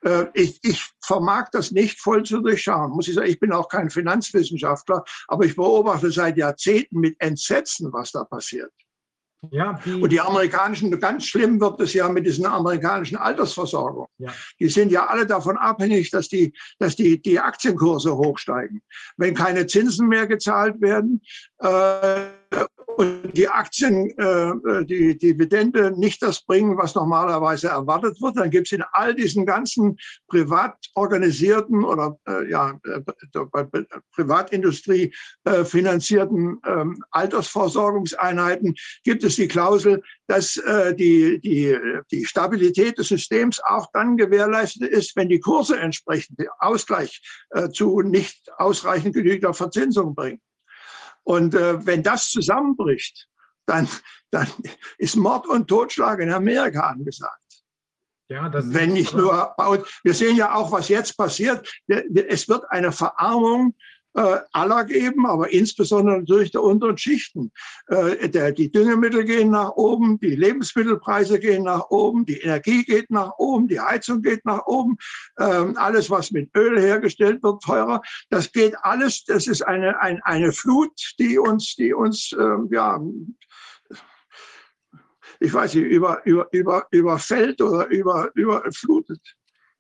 Äh, 0.04 0.26
ich, 0.34 0.60
ich 0.64 0.90
vermag 1.02 1.50
das 1.52 1.72
nicht 1.72 2.00
voll 2.00 2.24
zu 2.24 2.42
durchschauen, 2.42 2.92
muss 2.92 3.08
ich 3.08 3.16
sagen. 3.16 3.30
Ich 3.30 3.40
bin 3.40 3.52
auch 3.52 3.70
kein 3.70 3.90
Finanzwissenschaftler, 3.90 5.04
aber 5.28 5.46
ich 5.46 5.56
beobachte 5.56 6.12
seit 6.12 6.38
Jahrzehnten 6.38 7.00
mit 7.00 7.16
Entsetzen, 7.20 7.92
was 7.94 8.12
da 8.12 8.24
passiert. 8.24 8.72
Ja, 9.52 9.80
die 9.86 9.94
und 9.94 10.12
die 10.12 10.20
amerikanischen, 10.20 11.00
ganz 11.00 11.26
schlimm 11.26 11.62
wird 11.62 11.80
es 11.80 11.94
ja 11.94 12.10
mit 12.10 12.26
diesen 12.26 12.46
amerikanischen 12.46 13.18
Altersversorgung. 13.18 14.08
Ja. 14.18 14.34
Die 14.60 14.68
sind 14.68 14.92
ja 14.92 15.06
alle 15.06 15.28
davon 15.28 15.58
abhängig, 15.58 16.10
dass 16.10 16.28
die, 16.28 16.54
dass 16.80 16.96
die, 16.96 17.22
die 17.22 17.40
Aktienkurse 17.40 18.18
hochsteigen. 18.18 18.82
Wenn 19.16 19.36
keine 19.36 19.68
Zinsen 19.68 20.08
mehr 20.08 20.26
gezahlt 20.26 20.82
werden 20.82 21.22
äh, 21.60 22.26
und 22.98 23.38
die 23.38 23.48
Aktien, 23.48 24.10
äh, 24.18 24.84
die 24.86 25.16
Dividende 25.16 25.92
nicht 25.92 26.24
das 26.24 26.42
bringen, 26.42 26.78
was 26.78 26.96
normalerweise 26.96 27.68
erwartet 27.68 28.20
wird, 28.20 28.38
dann 28.38 28.50
gibt 28.50 28.68
es 28.68 28.72
in 28.72 28.84
all 28.92 29.14
diesen 29.14 29.46
ganzen 29.46 30.00
privat 30.28 30.74
organisierten 30.96 31.84
oder 31.84 32.18
äh, 32.28 32.50
ja, 32.50 32.80
äh, 32.86 33.02
Privatindustrie 34.16 35.14
äh, 35.44 35.64
finanzierten 35.64 36.60
ähm, 36.66 37.04
Altersversorgungseinheiten 37.12 38.74
gibt 39.04 39.24
es 39.24 39.36
die 39.36 39.48
Klausel, 39.48 40.02
dass 40.26 40.58
äh, 40.58 40.96
die, 40.96 41.40
die, 41.40 41.78
die 42.10 42.26
Stabilität 42.26 42.98
des 42.98 43.10
Systems 43.10 43.60
auch 43.64 43.92
dann 43.94 44.18
gewährleistet 44.18 44.90
ist, 44.90 45.16
wenn 45.16 45.30
die 45.30 45.40
Kurse 45.40 45.80
entsprechend 45.80 46.40
Ausgleich 46.58 47.22
äh, 47.52 47.70
zu 47.70 48.02
nicht 48.02 48.50
ausreichend 48.58 49.14
genügender 49.14 49.54
Verzinsung 49.54 50.16
bringen. 50.16 50.42
Und 51.28 51.56
äh, 51.56 51.86
wenn 51.86 52.04
das 52.04 52.30
zusammenbricht, 52.30 53.28
dann, 53.66 53.90
dann 54.32 54.48
ist 54.98 55.18
Mord 55.18 55.46
und 55.46 55.68
Totschlag 55.68 56.20
in 56.20 56.32
Amerika 56.32 56.88
angesagt. 56.88 57.42
Ja, 58.30 58.50
Wenn 58.54 58.94
nicht 58.94 59.14
nur, 59.14 59.54
wir 60.04 60.14
sehen 60.14 60.38
ja 60.38 60.54
auch, 60.54 60.72
was 60.72 60.88
jetzt 60.88 61.18
passiert. 61.18 61.70
Es 61.88 62.48
wird 62.48 62.64
eine 62.72 62.94
Verarmung 62.94 63.76
äh, 64.16 64.40
aller 64.52 64.84
geben, 64.86 65.26
aber 65.26 65.50
insbesondere 65.52 66.20
natürlich 66.20 66.52
der 66.52 66.64
unteren 66.64 66.98
Schichten. 66.98 67.52
Äh, 67.88 68.30
der, 68.30 68.52
die 68.52 68.72
Düngemittel 68.72 69.24
gehen 69.24 69.52
nach 69.52 69.72
oben, 69.72 70.20
die 70.20 70.36
Lebensmittelpreise 70.36 71.40
gehen 71.40 71.64
nach 71.64 71.90
oben, 71.90 72.26
die 72.26 72.40
Energie 72.40 72.84
geht 72.84 73.12
nach 73.12 73.34
oben, 73.38 73.68
die 73.68 73.80
Heizung 73.80 74.22
geht 74.22 74.44
nach 74.46 74.66
oben, 74.66 74.98
ähm, 75.40 75.78
alles, 75.78 76.10
was 76.10 76.32
mit 76.32 76.50
Öl 76.56 76.80
hergestellt 76.80 77.44
wird, 77.44 77.62
teurer. 77.62 78.02
Das 78.30 78.52
geht 78.52 78.76
alles, 78.82 79.24
das 79.26 79.48
ist 79.48 79.62
eine, 79.62 80.00
ein, 80.02 80.22
eine 80.24 80.52
Flut, 80.52 80.94
die 81.20 81.38
uns, 81.38 81.76
die 81.76 81.94
uns, 81.94 82.32
ähm, 82.40 82.70
ja, 82.72 83.00
ich 85.40 85.54
weiß 85.54 85.76
nicht, 85.76 85.86
über, 85.86 86.26
über, 86.26 86.48
über, 86.52 86.88
überfällt 86.92 87.62
oder 87.62 87.88
über, 87.88 88.32
überflutet. 88.34 89.22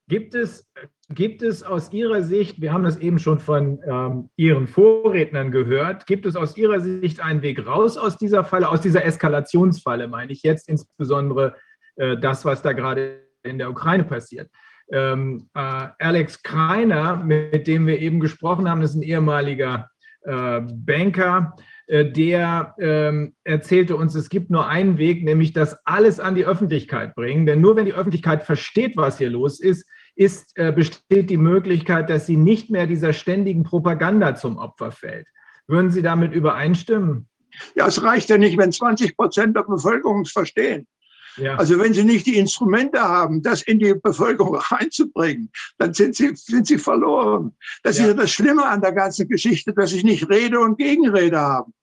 Gibt 0.09 0.35
es, 0.35 0.65
gibt 1.09 1.41
es 1.41 1.63
aus 1.63 1.91
Ihrer 1.91 2.21
Sicht, 2.21 2.61
wir 2.61 2.71
haben 2.71 2.85
das 2.85 2.97
eben 2.97 3.19
schon 3.19 3.39
von 3.39 3.79
ähm, 3.85 4.29
Ihren 4.37 4.67
Vorrednern 4.67 5.51
gehört, 5.51 6.05
gibt 6.05 6.25
es 6.25 6.37
aus 6.37 6.55
Ihrer 6.55 6.79
Sicht 6.79 7.19
einen 7.19 7.41
Weg 7.41 7.65
raus 7.65 7.97
aus 7.97 8.17
dieser 8.17 8.45
Falle, 8.45 8.69
aus 8.69 8.79
dieser 8.79 9.03
Eskalationsfalle, 9.03 10.07
meine 10.07 10.31
ich 10.31 10.43
jetzt 10.43 10.69
insbesondere 10.69 11.55
äh, 11.97 12.15
das, 12.15 12.45
was 12.45 12.61
da 12.61 12.71
gerade 12.71 13.19
in 13.43 13.57
der 13.57 13.69
Ukraine 13.69 14.05
passiert? 14.05 14.49
Ähm, 14.93 15.49
äh, 15.53 15.87
Alex 15.99 16.41
Kreiner, 16.41 17.17
mit 17.17 17.67
dem 17.67 17.85
wir 17.85 17.99
eben 17.99 18.21
gesprochen 18.21 18.69
haben, 18.69 18.81
ist 18.81 18.95
ein 18.95 19.01
ehemaliger 19.01 19.89
äh, 20.21 20.61
Banker, 20.61 21.57
äh, 21.87 22.09
der 22.09 22.75
ähm, 22.79 23.33
erzählte 23.43 23.97
uns, 23.97 24.15
es 24.15 24.29
gibt 24.29 24.49
nur 24.49 24.67
einen 24.67 24.97
Weg, 24.97 25.25
nämlich 25.25 25.51
das 25.51 25.77
alles 25.85 26.21
an 26.21 26.35
die 26.35 26.45
Öffentlichkeit 26.45 27.13
bringen. 27.13 27.45
Denn 27.45 27.59
nur 27.59 27.75
wenn 27.75 27.85
die 27.85 27.93
Öffentlichkeit 27.93 28.43
versteht, 28.43 28.95
was 28.95 29.17
hier 29.17 29.29
los 29.29 29.59
ist, 29.59 29.85
ist, 30.17 30.57
äh, 30.57 30.71
besteht 30.71 31.29
die 31.29 31.37
Möglichkeit, 31.37 32.09
dass 32.09 32.25
sie 32.25 32.37
nicht 32.37 32.69
mehr 32.69 32.87
dieser 32.87 33.13
ständigen 33.13 33.63
Propaganda 33.63 34.35
zum 34.35 34.57
Opfer 34.57 34.91
fällt. 34.91 35.27
Würden 35.67 35.91
Sie 35.91 36.01
damit 36.01 36.33
übereinstimmen? 36.33 37.27
Ja, 37.75 37.87
es 37.87 38.01
reicht 38.01 38.29
ja 38.29 38.37
nicht, 38.37 38.57
wenn 38.57 38.71
20 38.71 39.15
Prozent 39.15 39.55
der 39.55 39.63
Bevölkerung 39.63 40.21
es 40.21 40.31
verstehen. 40.31 40.87
Ja. 41.37 41.55
Also 41.55 41.77
wenn 41.79 41.93
Sie 41.93 42.03
nicht 42.03 42.25
die 42.25 42.37
Instrumente 42.37 42.99
haben, 42.99 43.43
das 43.43 43.61
in 43.61 43.77
die 43.77 43.93
Bevölkerung 43.93 44.55
reinzubringen, 44.55 45.51
dann 45.77 45.93
sind 45.93 46.15
Sie, 46.15 46.31
sind 46.35 46.65
Sie 46.65 46.79
verloren. 46.79 47.55
Das 47.83 47.97
ja. 47.97 48.05
ist 48.05 48.09
ja 48.09 48.13
das 48.15 48.31
Schlimme 48.31 48.65
an 48.65 48.81
der 48.81 48.93
ganzen 48.93 49.27
Geschichte, 49.27 49.71
dass 49.73 49.91
Sie 49.91 50.03
nicht 50.03 50.29
Rede 50.29 50.59
und 50.59 50.77
Gegenrede 50.77 51.39
haben 51.39 51.73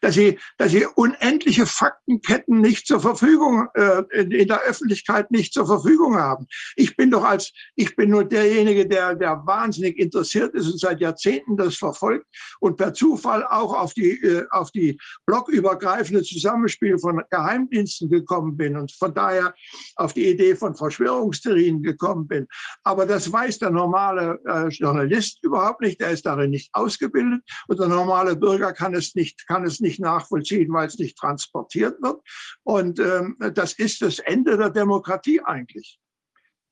dass 0.00 0.14
sie, 0.14 0.38
dass 0.58 0.72
sie 0.72 0.86
unendliche 0.86 1.66
Faktenketten 1.66 2.60
nicht 2.60 2.86
zur 2.86 3.00
Verfügung, 3.00 3.68
äh, 3.74 4.02
in, 4.12 4.30
in 4.30 4.48
der 4.48 4.62
Öffentlichkeit 4.62 5.30
nicht 5.30 5.52
zur 5.52 5.66
Verfügung 5.66 6.16
haben. 6.16 6.46
Ich 6.76 6.96
bin 6.96 7.10
doch 7.10 7.24
als, 7.24 7.52
ich 7.74 7.94
bin 7.96 8.10
nur 8.10 8.24
derjenige, 8.24 8.86
der, 8.86 9.14
der 9.14 9.42
wahnsinnig 9.46 9.98
interessiert 9.98 10.54
ist 10.54 10.66
und 10.66 10.80
seit 10.80 11.00
Jahrzehnten 11.00 11.56
das 11.56 11.76
verfolgt 11.76 12.26
und 12.60 12.76
per 12.76 12.94
Zufall 12.94 13.44
auch 13.44 13.74
auf 13.74 13.94
die, 13.94 14.12
äh, 14.22 14.46
auf 14.50 14.70
die 14.70 14.98
blockübergreifende 15.26 16.22
Zusammenspiel 16.22 16.98
von 16.98 17.22
Geheimdiensten 17.30 18.08
gekommen 18.08 18.56
bin 18.56 18.76
und 18.76 18.92
von 18.92 19.14
daher 19.14 19.54
auf 19.96 20.12
die 20.12 20.28
Idee 20.28 20.54
von 20.56 20.74
Verschwörungstheorien 20.74 21.82
gekommen 21.82 22.26
bin. 22.26 22.46
Aber 22.84 23.06
das 23.06 23.32
weiß 23.32 23.58
der 23.58 23.70
normale 23.70 24.40
äh, 24.46 24.68
Journalist 24.68 25.38
überhaupt 25.42 25.80
nicht. 25.80 26.00
Der 26.00 26.10
ist 26.10 26.26
darin 26.26 26.50
nicht 26.50 26.70
ausgebildet 26.72 27.42
und 27.68 27.80
der 27.80 27.88
normale 27.88 28.36
Bürger 28.36 28.72
kann 28.72 28.94
es 28.94 29.14
nicht, 29.14 29.46
kann 29.46 29.64
es 29.64 29.80
nicht 29.80 29.85
nicht 29.86 30.00
nachvollziehen, 30.00 30.72
weil 30.72 30.88
es 30.88 30.98
nicht 30.98 31.16
transportiert 31.16 32.02
wird. 32.02 32.20
Und 32.64 32.98
ähm, 32.98 33.36
das 33.54 33.72
ist 33.74 34.02
das 34.02 34.18
Ende 34.18 34.56
der 34.56 34.70
Demokratie 34.70 35.40
eigentlich. 35.40 35.98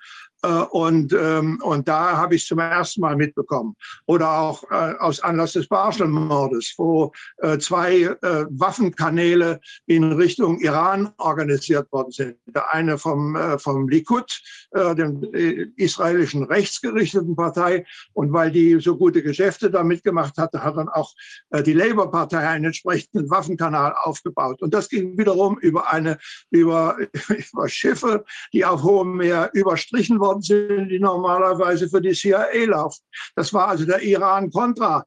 und, 0.48 1.14
ähm, 1.14 1.60
und 1.62 1.88
da 1.88 2.16
habe 2.18 2.36
ich 2.36 2.46
zum 2.46 2.60
ersten 2.60 3.02
Mal 3.02 3.16
mitbekommen. 3.16 3.76
Oder 4.06 4.32
auch 4.40 4.64
äh, 4.72 4.94
aus 5.00 5.20
Anlass 5.20 5.54
des 5.54 5.68
Barschel-Mordes, 5.68 6.76
wo 6.78 7.12
äh, 7.40 7.58
zwei 7.58 8.02
äh, 8.04 8.46
Waffenkanäle 8.50 9.60
in 9.86 10.04
Richtung 10.14 10.60
Iran 10.60 11.12
organisiert 11.18 11.92
worden 11.92 12.12
sind. 12.12 12.38
Der 12.46 12.74
eine 12.74 12.98
vom, 12.98 13.36
äh, 13.36 13.60
vom 13.60 13.90
Likud, 13.90 14.42
äh, 14.72 14.96
dem 14.96 15.24
äh, 15.34 15.68
israelischen 15.76 16.44
rechtsgerichteten 16.44 17.36
Partei. 17.36 17.86
Und 18.14 18.32
weil 18.32 18.52
die 18.52 18.80
so 18.80 18.96
gute 18.98 19.22
Geschäfte 19.22 19.70
damit 19.70 20.04
gemacht 20.04 20.38
hatte, 20.38 20.64
hat 20.64 20.78
dann 20.78 20.90
auch 20.90 21.14
äh, 21.50 21.64
die 21.64 21.74
Labour-Partei 21.74 22.48
einen 22.48 22.66
entsprechenden 22.66 23.30
Waffenkanal 23.30 23.94
aufgebaut. 24.04 24.62
Und 24.62 24.74
das 24.74 24.88
ging 24.88 25.18
wiederum 25.18 25.58
über 25.60 25.92
eine, 25.92 26.18
über, 26.50 26.98
über 27.52 27.68
Schiffe, 27.68 28.24
die 28.54 28.64
auf 28.64 28.84
hohem 28.84 29.18
Meer 29.18 29.50
überstrichen 29.54 30.20
wurden 30.20 30.29
worden 30.30 30.42
sind, 30.42 30.90
die 30.90 31.00
normalerweise 31.00 31.90
für 31.90 32.02
die 32.02 32.14
CIA 32.14 32.66
laufen. 32.66 33.02
Das 33.36 33.54
war 33.54 33.70
also 33.70 33.86
der 33.86 34.02
Iran-Contra. 34.02 35.06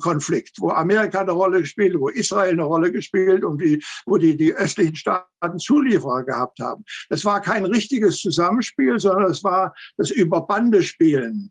Konflikt, 0.00 0.60
wo 0.60 0.70
Amerika 0.70 1.20
eine 1.20 1.32
Rolle 1.32 1.62
gespielt, 1.62 1.98
wo 1.98 2.10
Israel 2.10 2.52
eine 2.52 2.62
Rolle 2.62 2.92
gespielt 2.92 3.42
und 3.42 3.60
die, 3.60 3.82
wo 4.06 4.16
die, 4.16 4.36
die 4.36 4.54
östlichen 4.54 4.94
Staaten 4.94 5.58
Zulieferer 5.58 6.22
gehabt 6.22 6.60
haben. 6.60 6.84
Das 7.08 7.24
war 7.24 7.40
kein 7.40 7.64
richtiges 7.64 8.20
Zusammenspiel, 8.20 9.00
sondern 9.00 9.32
es 9.32 9.42
war 9.42 9.74
das 9.96 10.12
Überbandespielen 10.12 11.50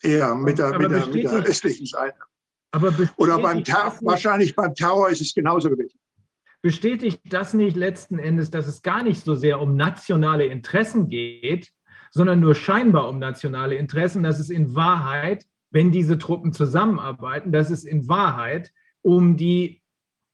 eher 0.00 0.32
mit 0.36 0.60
der, 0.60 0.78
mit 0.78 0.92
der, 0.92 1.06
mit 1.08 1.24
der 1.24 1.42
östlichen 1.42 1.86
Seite. 1.86 2.18
Oder 3.16 3.38
beim 3.40 3.64
Terror, 3.64 3.98
wahrscheinlich 4.02 4.54
beim 4.54 4.72
Terror 4.72 5.10
ist 5.10 5.20
es 5.20 5.34
genauso 5.34 5.70
gewesen. 5.70 5.98
Bestätigt 6.62 7.20
das 7.24 7.54
nicht 7.54 7.76
letzten 7.76 8.18
Endes, 8.18 8.50
dass 8.50 8.66
es 8.66 8.82
gar 8.82 9.02
nicht 9.02 9.24
so 9.24 9.34
sehr 9.34 9.60
um 9.60 9.76
nationale 9.76 10.44
Interessen 10.44 11.08
geht, 11.08 11.70
sondern 12.10 12.40
nur 12.40 12.54
scheinbar 12.54 13.08
um 13.08 13.18
nationale 13.18 13.76
Interessen, 13.76 14.22
dass 14.22 14.38
es 14.38 14.50
in 14.50 14.74
Wahrheit, 14.74 15.46
wenn 15.70 15.92
diese 15.92 16.18
Truppen 16.18 16.52
zusammenarbeiten, 16.52 17.52
dass 17.52 17.70
es 17.70 17.84
in 17.84 18.08
Wahrheit 18.08 18.72
um 19.02 19.36
die 19.36 19.82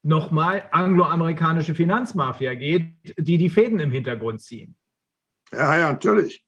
nochmal 0.02 0.68
angloamerikanische 0.70 1.74
Finanzmafia 1.74 2.55
geht, 2.55 2.92
die 3.18 3.38
die 3.38 3.50
Fäden 3.50 3.80
im 3.80 3.90
Hintergrund 3.90 4.40
ziehen. 4.40 4.76
Ja, 5.52 5.78
ja, 5.78 5.92
natürlich. 5.92 6.44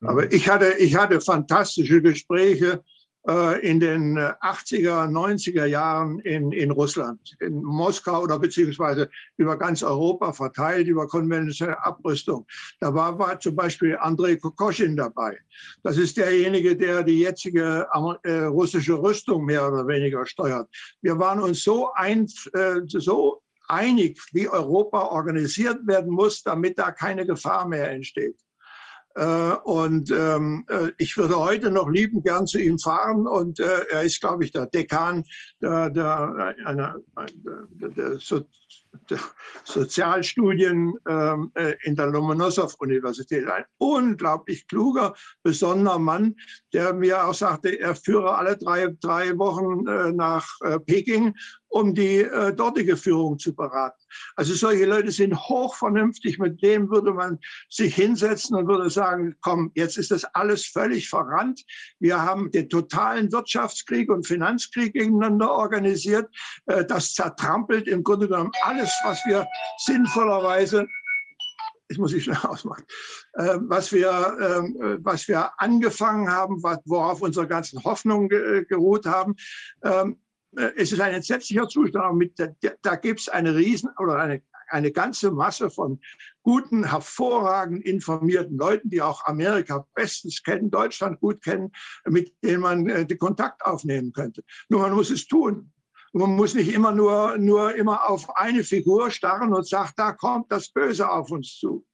Aber 0.00 0.32
ich 0.32 0.48
hatte, 0.48 0.74
ich 0.78 0.96
hatte 0.96 1.20
fantastische 1.20 2.02
Gespräche 2.02 2.82
in 3.24 3.78
den 3.78 4.18
80er, 4.18 5.04
äh, 5.04 5.08
90er 5.08 5.66
Jahren 5.66 6.18
in, 6.20 6.50
in 6.50 6.72
Russland, 6.72 7.36
in 7.38 7.62
Moskau 7.62 8.22
oder 8.22 8.38
beziehungsweise 8.38 9.08
über 9.36 9.56
ganz 9.56 9.82
Europa 9.82 10.32
verteilt, 10.32 10.88
über 10.88 11.06
konventionelle 11.06 11.84
Abrüstung. 11.84 12.44
Da 12.80 12.92
war, 12.92 13.16
war 13.18 13.38
zum 13.38 13.54
Beispiel 13.54 13.96
Andrei 13.96 14.36
Kokoschin 14.36 14.96
dabei. 14.96 15.38
Das 15.84 15.98
ist 15.98 16.16
derjenige, 16.16 16.76
der 16.76 17.04
die 17.04 17.20
jetzige 17.20 17.86
äh, 18.24 18.32
russische 18.44 19.00
Rüstung 19.00 19.44
mehr 19.44 19.68
oder 19.68 19.86
weniger 19.86 20.26
steuert. 20.26 20.68
Wir 21.00 21.16
waren 21.16 21.40
uns 21.40 21.62
so, 21.62 21.92
ein, 21.92 22.26
äh, 22.54 22.80
so 22.86 23.40
einig, 23.68 24.20
wie 24.32 24.48
Europa 24.48 25.00
organisiert 25.00 25.86
werden 25.86 26.10
muss, 26.10 26.42
damit 26.42 26.76
da 26.76 26.90
keine 26.90 27.24
Gefahr 27.24 27.68
mehr 27.68 27.88
entsteht. 27.90 28.36
Äh, 29.14 29.54
und 29.64 30.10
ähm, 30.10 30.64
äh, 30.68 30.90
ich 30.98 31.16
würde 31.16 31.38
heute 31.38 31.70
noch 31.70 31.88
lieben 31.88 32.22
gern 32.22 32.46
zu 32.46 32.58
ihm 32.58 32.78
fahren. 32.78 33.26
Und 33.26 33.60
äh, 33.60 33.84
er 33.90 34.02
ist, 34.02 34.20
glaube 34.20 34.44
ich, 34.44 34.52
der 34.52 34.66
Dekan 34.66 35.24
der, 35.60 35.90
der, 35.90 36.54
einer, 36.64 36.96
der, 37.96 38.18
so, 38.18 38.44
der 39.10 39.18
Sozialstudien 39.64 40.94
ähm, 41.08 41.50
äh, 41.54 41.74
in 41.82 41.96
der 41.96 42.06
Lomonossow-Universität. 42.08 43.46
Ein 43.48 43.64
unglaublich 43.78 44.66
kluger, 44.66 45.14
besonderer 45.42 45.98
Mann, 45.98 46.36
der 46.72 46.92
mir 46.92 47.24
auch 47.26 47.34
sagte, 47.34 47.78
er 47.78 47.94
führe 47.94 48.36
alle 48.36 48.56
drei, 48.56 48.94
drei 49.00 49.36
Wochen 49.38 49.86
äh, 49.86 50.12
nach 50.12 50.46
äh, 50.62 50.78
Peking 50.78 51.34
um 51.72 51.94
die 51.94 52.18
äh, 52.18 52.54
dortige 52.54 52.96
Führung 52.96 53.38
zu 53.38 53.54
beraten. 53.54 53.98
Also 54.36 54.54
solche 54.54 54.84
Leute 54.84 55.10
sind 55.10 55.34
hochvernünftig, 55.34 56.38
mit 56.38 56.62
denen 56.62 56.90
würde 56.90 57.12
man 57.14 57.38
sich 57.70 57.94
hinsetzen 57.94 58.56
und 58.56 58.68
würde 58.68 58.90
sagen, 58.90 59.34
komm, 59.40 59.72
jetzt 59.74 59.96
ist 59.96 60.10
das 60.10 60.24
alles 60.34 60.66
völlig 60.66 61.08
verrannt. 61.08 61.64
Wir 61.98 62.20
haben 62.20 62.50
den 62.50 62.68
totalen 62.68 63.32
Wirtschaftskrieg 63.32 64.10
und 64.10 64.26
Finanzkrieg 64.26 64.92
gegeneinander 64.92 65.50
organisiert. 65.50 66.28
Äh, 66.66 66.84
das 66.84 67.14
zertrampelt 67.14 67.88
im 67.88 68.04
Grunde 68.04 68.28
genommen 68.28 68.52
alles, 68.62 68.92
was 69.04 69.18
wir 69.26 69.46
sinnvollerweise 69.78 70.86
ich 71.88 71.98
muss 71.98 72.14
ich 72.14 72.24
schnell 72.24 72.38
ausmachen, 72.42 72.84
äh, 73.34 73.58
was, 73.60 73.92
wir, 73.92 74.08
äh, 74.08 74.98
was 75.02 75.28
wir 75.28 75.50
angefangen 75.60 76.30
haben, 76.30 76.62
worauf 76.62 77.20
unsere 77.20 77.46
ganzen 77.46 77.84
Hoffnungen 77.84 78.28
ge 78.30 78.64
geruht 78.64 79.04
haben. 79.04 79.36
Ähm, 79.84 80.12
äh, 80.12 80.21
es 80.76 80.92
ist 80.92 81.00
ein 81.00 81.14
entsetzlicher 81.14 81.68
Zustand. 81.68 82.16
Mit, 82.16 82.38
da, 82.38 82.48
da 82.82 82.96
gibt 82.96 83.20
es 83.20 83.28
eine 83.28 83.54
riesen 83.54 83.90
oder 83.98 84.16
eine, 84.16 84.42
eine 84.68 84.92
ganze 84.92 85.30
Masse 85.30 85.70
von 85.70 86.00
guten, 86.42 86.84
hervorragend 86.84 87.84
informierten 87.84 88.58
Leuten, 88.58 88.90
die 88.90 89.02
auch 89.02 89.24
Amerika 89.26 89.86
bestens 89.94 90.42
kennen, 90.42 90.70
Deutschland 90.70 91.20
gut 91.20 91.42
kennen, 91.42 91.72
mit 92.06 92.34
denen 92.42 92.60
man 92.60 92.88
äh, 92.88 93.06
den 93.06 93.18
Kontakt 93.18 93.64
aufnehmen 93.64 94.12
könnte. 94.12 94.42
Nur 94.68 94.80
man 94.80 94.92
muss 94.92 95.10
es 95.10 95.26
tun. 95.26 95.72
Man 96.14 96.36
muss 96.36 96.54
nicht 96.54 96.72
immer 96.72 96.92
nur, 96.92 97.38
nur 97.38 97.74
immer 97.74 98.08
auf 98.10 98.36
eine 98.36 98.64
Figur 98.64 99.10
starren 99.10 99.54
und 99.54 99.66
sagt, 99.66 99.98
da 99.98 100.12
kommt 100.12 100.52
das 100.52 100.68
Böse 100.68 101.10
auf 101.10 101.30
uns 101.30 101.56
zu. 101.58 101.86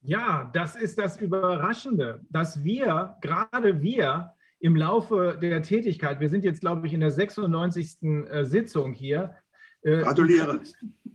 Ja, 0.00 0.50
das 0.52 0.74
ist 0.74 0.98
das 0.98 1.20
Überraschende, 1.20 2.20
dass 2.28 2.64
wir, 2.64 3.16
gerade 3.20 3.80
wir, 3.80 4.34
im 4.62 4.76
Laufe 4.76 5.38
der 5.42 5.60
Tätigkeit, 5.62 6.20
wir 6.20 6.30
sind 6.30 6.44
jetzt, 6.44 6.60
glaube 6.60 6.86
ich, 6.86 6.94
in 6.94 7.00
der 7.00 7.10
96. 7.10 7.98
Äh, 8.02 8.44
Sitzung 8.44 8.92
hier. 8.92 9.34
Äh, 9.82 10.02
Gratuliere. 10.02 10.60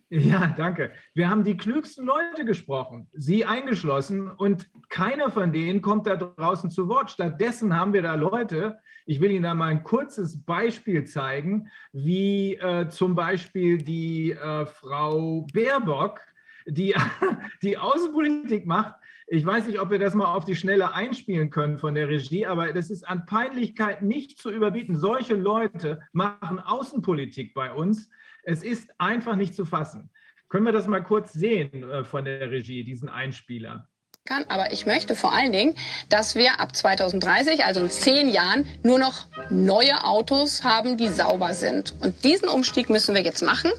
Ja, 0.10 0.54
danke. 0.58 0.92
Wir 1.14 1.30
haben 1.30 1.46
die 1.46 1.56
klügsten 1.56 2.06
Leute 2.06 2.44
gesprochen, 2.44 3.08
Sie 3.14 3.46
eingeschlossen, 3.46 4.30
und 4.30 4.70
keiner 4.90 5.32
von 5.32 5.54
denen 5.54 5.82
kommt 5.82 6.08
da 6.08 6.18
draußen 6.18 6.72
zu 6.72 6.90
Wort. 6.90 7.12
Stattdessen 7.12 7.76
haben 7.76 7.94
wir 7.94 8.02
da 8.02 8.16
Leute, 8.16 8.80
ich 9.06 9.22
will 9.22 9.32
Ihnen 9.32 9.44
da 9.44 9.54
mal 9.54 9.70
ein 9.70 9.84
kurzes 9.84 10.44
Beispiel 10.44 11.06
zeigen, 11.06 11.70
wie 11.94 12.56
äh, 12.56 12.90
zum 12.90 13.16
Beispiel 13.16 13.78
die 13.78 14.32
äh, 14.32 14.66
Frau 14.66 15.48
Baerbock, 15.54 16.20
die 16.66 16.94
die 17.62 17.78
Außenpolitik 17.78 18.66
macht, 18.66 18.96
ich 19.30 19.46
weiß 19.46 19.68
nicht, 19.68 19.80
ob 19.80 19.92
wir 19.92 20.00
das 20.00 20.14
mal 20.14 20.34
auf 20.34 20.46
die 20.46 20.56
Schnelle 20.56 20.94
einspielen 20.94 21.50
können 21.50 21.78
von 21.78 21.96
der 21.96 22.08
Regie, 22.08 22.46
aber 22.46 22.72
das 22.72 22.90
ist 22.90 23.08
an 23.08 23.26
Peinlichkeit 23.26 24.02
nicht 24.02 24.40
zu 24.40 24.50
überbieten. 24.50 24.98
Solche 24.98 25.36
Leute 25.36 26.00
machen 26.14 26.60
Außenpolitik 26.60 27.54
bei 27.54 27.74
uns. 27.74 28.10
Es 28.44 28.64
ist 28.64 28.90
einfach 29.00 29.36
nicht 29.36 29.54
zu 29.54 29.66
fassen. 29.66 30.10
Können 30.48 30.66
wir 30.66 30.72
das 30.72 30.88
mal 30.88 31.04
kurz 31.04 31.34
sehen 31.34 31.84
äh, 31.84 32.06
von 32.06 32.24
der 32.24 32.50
Regie, 32.50 32.86
diesen 32.86 33.10
Einspieler? 33.10 33.90
Kann. 34.28 34.46
Aber 34.48 34.72
ich 34.72 34.86
möchte 34.86 35.16
vor 35.16 35.34
allen 35.34 35.52
Dingen, 35.52 35.76
dass 36.10 36.36
wir 36.36 36.60
ab 36.60 36.76
2030, 36.76 37.66
also 37.66 37.80
in 37.80 37.90
zehn 37.90 38.30
Jahren, 38.30 38.68
nur 38.84 39.00
noch 39.00 39.26
neue 39.50 40.04
Autos 40.04 40.64
haben, 40.64 40.98
die 40.98 41.08
sauber 41.08 41.56
sind. 41.56 41.96
Und 42.02 42.24
diesen 42.24 42.48
Umstieg 42.48 42.90
müssen 42.90 43.16
wir 43.16 43.24
jetzt 43.24 43.42
machen. 43.42 43.72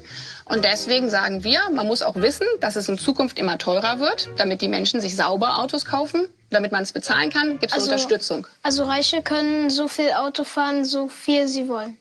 Und 0.45 0.65
deswegen 0.65 1.09
sagen 1.09 1.43
wir, 1.43 1.61
man 1.71 1.85
muss 1.85 2.01
auch 2.01 2.15
wissen, 2.15 2.47
dass 2.59 2.75
es 2.75 2.89
in 2.89 2.97
Zukunft 2.97 3.37
immer 3.37 3.57
teurer 3.59 3.99
wird, 3.99 4.29
damit 4.37 4.61
die 4.61 4.67
Menschen 4.67 4.99
sich 4.99 5.15
sauber 5.15 5.59
Autos 5.59 5.85
kaufen. 5.85 6.27
Damit 6.49 6.71
man 6.71 6.81
es 6.81 6.91
bezahlen 6.91 7.29
kann, 7.29 7.59
gibt 7.59 7.67
es 7.67 7.73
also, 7.73 7.91
Unterstützung. 7.91 8.47
Also 8.63 8.83
Reiche 8.85 9.21
können 9.21 9.69
so 9.69 9.87
viel 9.87 10.11
Auto 10.13 10.43
fahren, 10.43 10.83
so 10.83 11.07
viel 11.07 11.47
sie 11.47 11.69
wollen. 11.69 11.99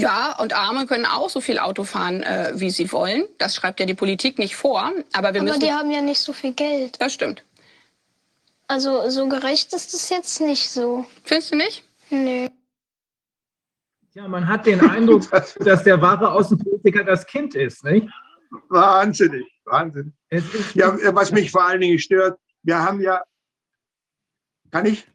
Ja, 0.00 0.36
und 0.38 0.52
Arme 0.52 0.86
können 0.86 1.06
auch 1.06 1.28
so 1.30 1.40
viel 1.40 1.58
Auto 1.58 1.84
fahren, 1.84 2.22
äh, 2.22 2.52
wie 2.54 2.70
sie 2.70 2.90
wollen. 2.92 3.24
Das 3.38 3.54
schreibt 3.54 3.80
ja 3.80 3.86
die 3.86 3.94
Politik 3.94 4.38
nicht 4.38 4.56
vor. 4.56 4.92
Aber, 5.12 5.34
wir 5.34 5.40
aber 5.40 5.42
müssen 5.42 5.60
die 5.60 5.72
haben 5.72 5.90
ja 5.90 6.00
nicht 6.00 6.20
so 6.20 6.32
viel 6.32 6.52
Geld. 6.52 7.00
Das 7.00 7.12
stimmt. 7.12 7.44
Also 8.66 9.10
so 9.10 9.28
gerecht 9.28 9.72
ist 9.72 9.94
es 9.94 10.08
jetzt 10.10 10.40
nicht 10.40 10.70
so. 10.70 11.04
Findest 11.24 11.52
du 11.52 11.56
nicht? 11.56 11.84
Nö. 12.10 12.48
Ja, 14.14 14.26
man 14.28 14.46
hat 14.46 14.66
den 14.66 14.80
Eindruck, 14.80 15.24
dass 15.60 15.84
der 15.84 16.00
wahre 16.00 16.30
Außenpolitiker 16.32 17.04
das 17.04 17.26
Kind 17.26 17.54
ist, 17.54 17.84
nicht? 17.84 18.08
Wahnsinnig, 18.68 19.46
wahnsinnig. 19.64 20.12
Ja, 20.74 20.96
was 21.14 21.30
mich 21.30 21.50
vor 21.50 21.64
allen 21.64 21.80
Dingen 21.80 21.98
stört, 21.98 22.38
wir 22.62 22.78
haben 22.78 23.00
ja, 23.00 23.22
kann 24.70 24.86
ich? 24.86 25.06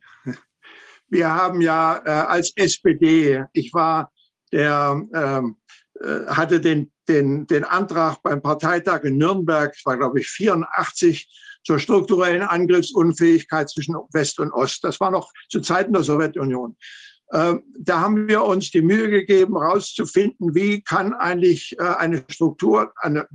Wir 1.07 1.30
haben 1.33 1.61
ja 1.61 2.01
äh, 2.05 2.09
als 2.09 2.51
SPD, 2.55 3.45
ich 3.53 3.73
war 3.73 4.11
der 4.56 5.06
ähm, 5.14 5.58
äh, 6.01 6.25
hatte 6.27 6.61
den, 6.61 6.92
den, 7.08 7.45
den 7.45 7.66
Antrag 7.66 8.24
beim 8.24 8.42
Parteitag 8.42 9.03
in 9.03 9.17
Nürnberg, 9.17 9.74
das 9.74 9.85
war 9.85 9.98
glaube 9.98 10.22
ich 10.22 10.30
84, 10.30 11.27
zur 11.64 11.80
strukturellen 11.80 12.43
Angriffsunfähigkeit 12.43 13.69
zwischen 13.69 13.95
West 14.14 14.40
und 14.40 14.51
Ost. 14.51 14.84
Das 14.84 15.00
war 15.00 15.11
noch 15.11 15.32
zu 15.50 15.59
Zeiten 15.61 15.93
der 15.93 16.03
Sowjetunion. 16.03 16.77
Ähm, 17.34 17.64
da 17.80 18.01
haben 18.01 18.27
wir 18.27 18.43
uns 18.43 18.69
die 18.69 18.84
Mühe 18.84 19.09
gegeben, 19.09 19.59
herauszufinden, 19.59 20.53
wie 20.53 20.84
kann 20.84 21.14
eigentlich 21.14 21.75
äh, 21.80 21.84
eine 21.84 22.24
Struktur 22.30 22.93
eine, 22.98 23.27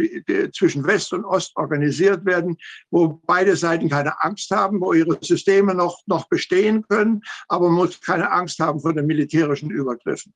zwischen 0.54 0.86
West 0.86 1.12
und 1.12 1.24
Ost 1.24 1.52
organisiert 1.56 2.24
werden, 2.24 2.56
wo 2.90 3.20
beide 3.26 3.56
Seiten 3.56 3.90
keine 3.90 4.22
Angst 4.22 4.52
haben, 4.52 4.80
wo 4.80 4.92
ihre 4.92 5.18
Systeme 5.20 5.74
noch, 5.74 5.98
noch 6.06 6.28
bestehen 6.28 6.86
können, 6.88 7.22
aber 7.48 7.66
man 7.66 7.74
muss 7.74 8.00
keine 8.00 8.30
Angst 8.30 8.60
haben 8.60 8.80
vor 8.80 8.94
den 8.94 9.06
militärischen 9.06 9.70
Übergriffen. 9.70 10.32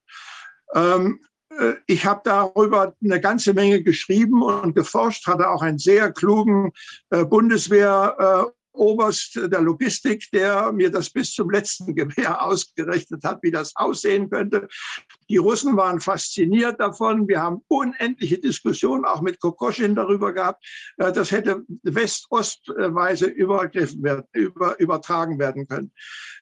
Ähm, 0.75 1.21
äh, 1.59 1.75
ich 1.87 2.05
habe 2.05 2.21
darüber 2.25 2.95
eine 3.03 3.21
ganze 3.21 3.55
Menge 3.55 3.83
geschrieben 3.83 4.43
und 4.43 4.75
geforscht, 4.75 5.27
hatte 5.27 5.49
auch 5.49 5.63
einen 5.63 5.79
sehr 5.79 6.13
klugen 6.13 6.73
äh, 7.11 7.25
Bundeswehr. 7.25 8.49
Äh, 8.49 8.53
Oberst 8.77 9.37
der 9.37 9.61
Logistik, 9.61 10.29
der 10.33 10.73
mir 10.73 10.91
das 10.91 11.09
bis 11.09 11.33
zum 11.33 11.49
letzten 11.49 11.95
Gewehr 11.95 12.43
ausgerechnet 12.47 13.23
hat, 13.23 13.39
wie 13.43 13.53
das 13.53 13.71
aussehen 13.77 14.29
könnte. 14.29 14.67
Die 15.29 15.37
Russen 15.37 15.77
waren 15.77 16.01
fasziniert 16.01 16.81
davon. 16.81 17.29
Wir 17.29 17.41
haben 17.41 17.63
unendliche 17.69 18.39
Diskussionen 18.39 19.05
auch 19.05 19.21
mit 19.21 19.39
Kokoschin 19.39 19.95
darüber 19.95 20.33
gehabt. 20.33 20.67
Das 20.97 21.31
hätte 21.31 21.63
West-Ost-Weise 21.85 23.27
übertragen 23.27 25.39
werden 25.39 25.69
können. 25.69 25.93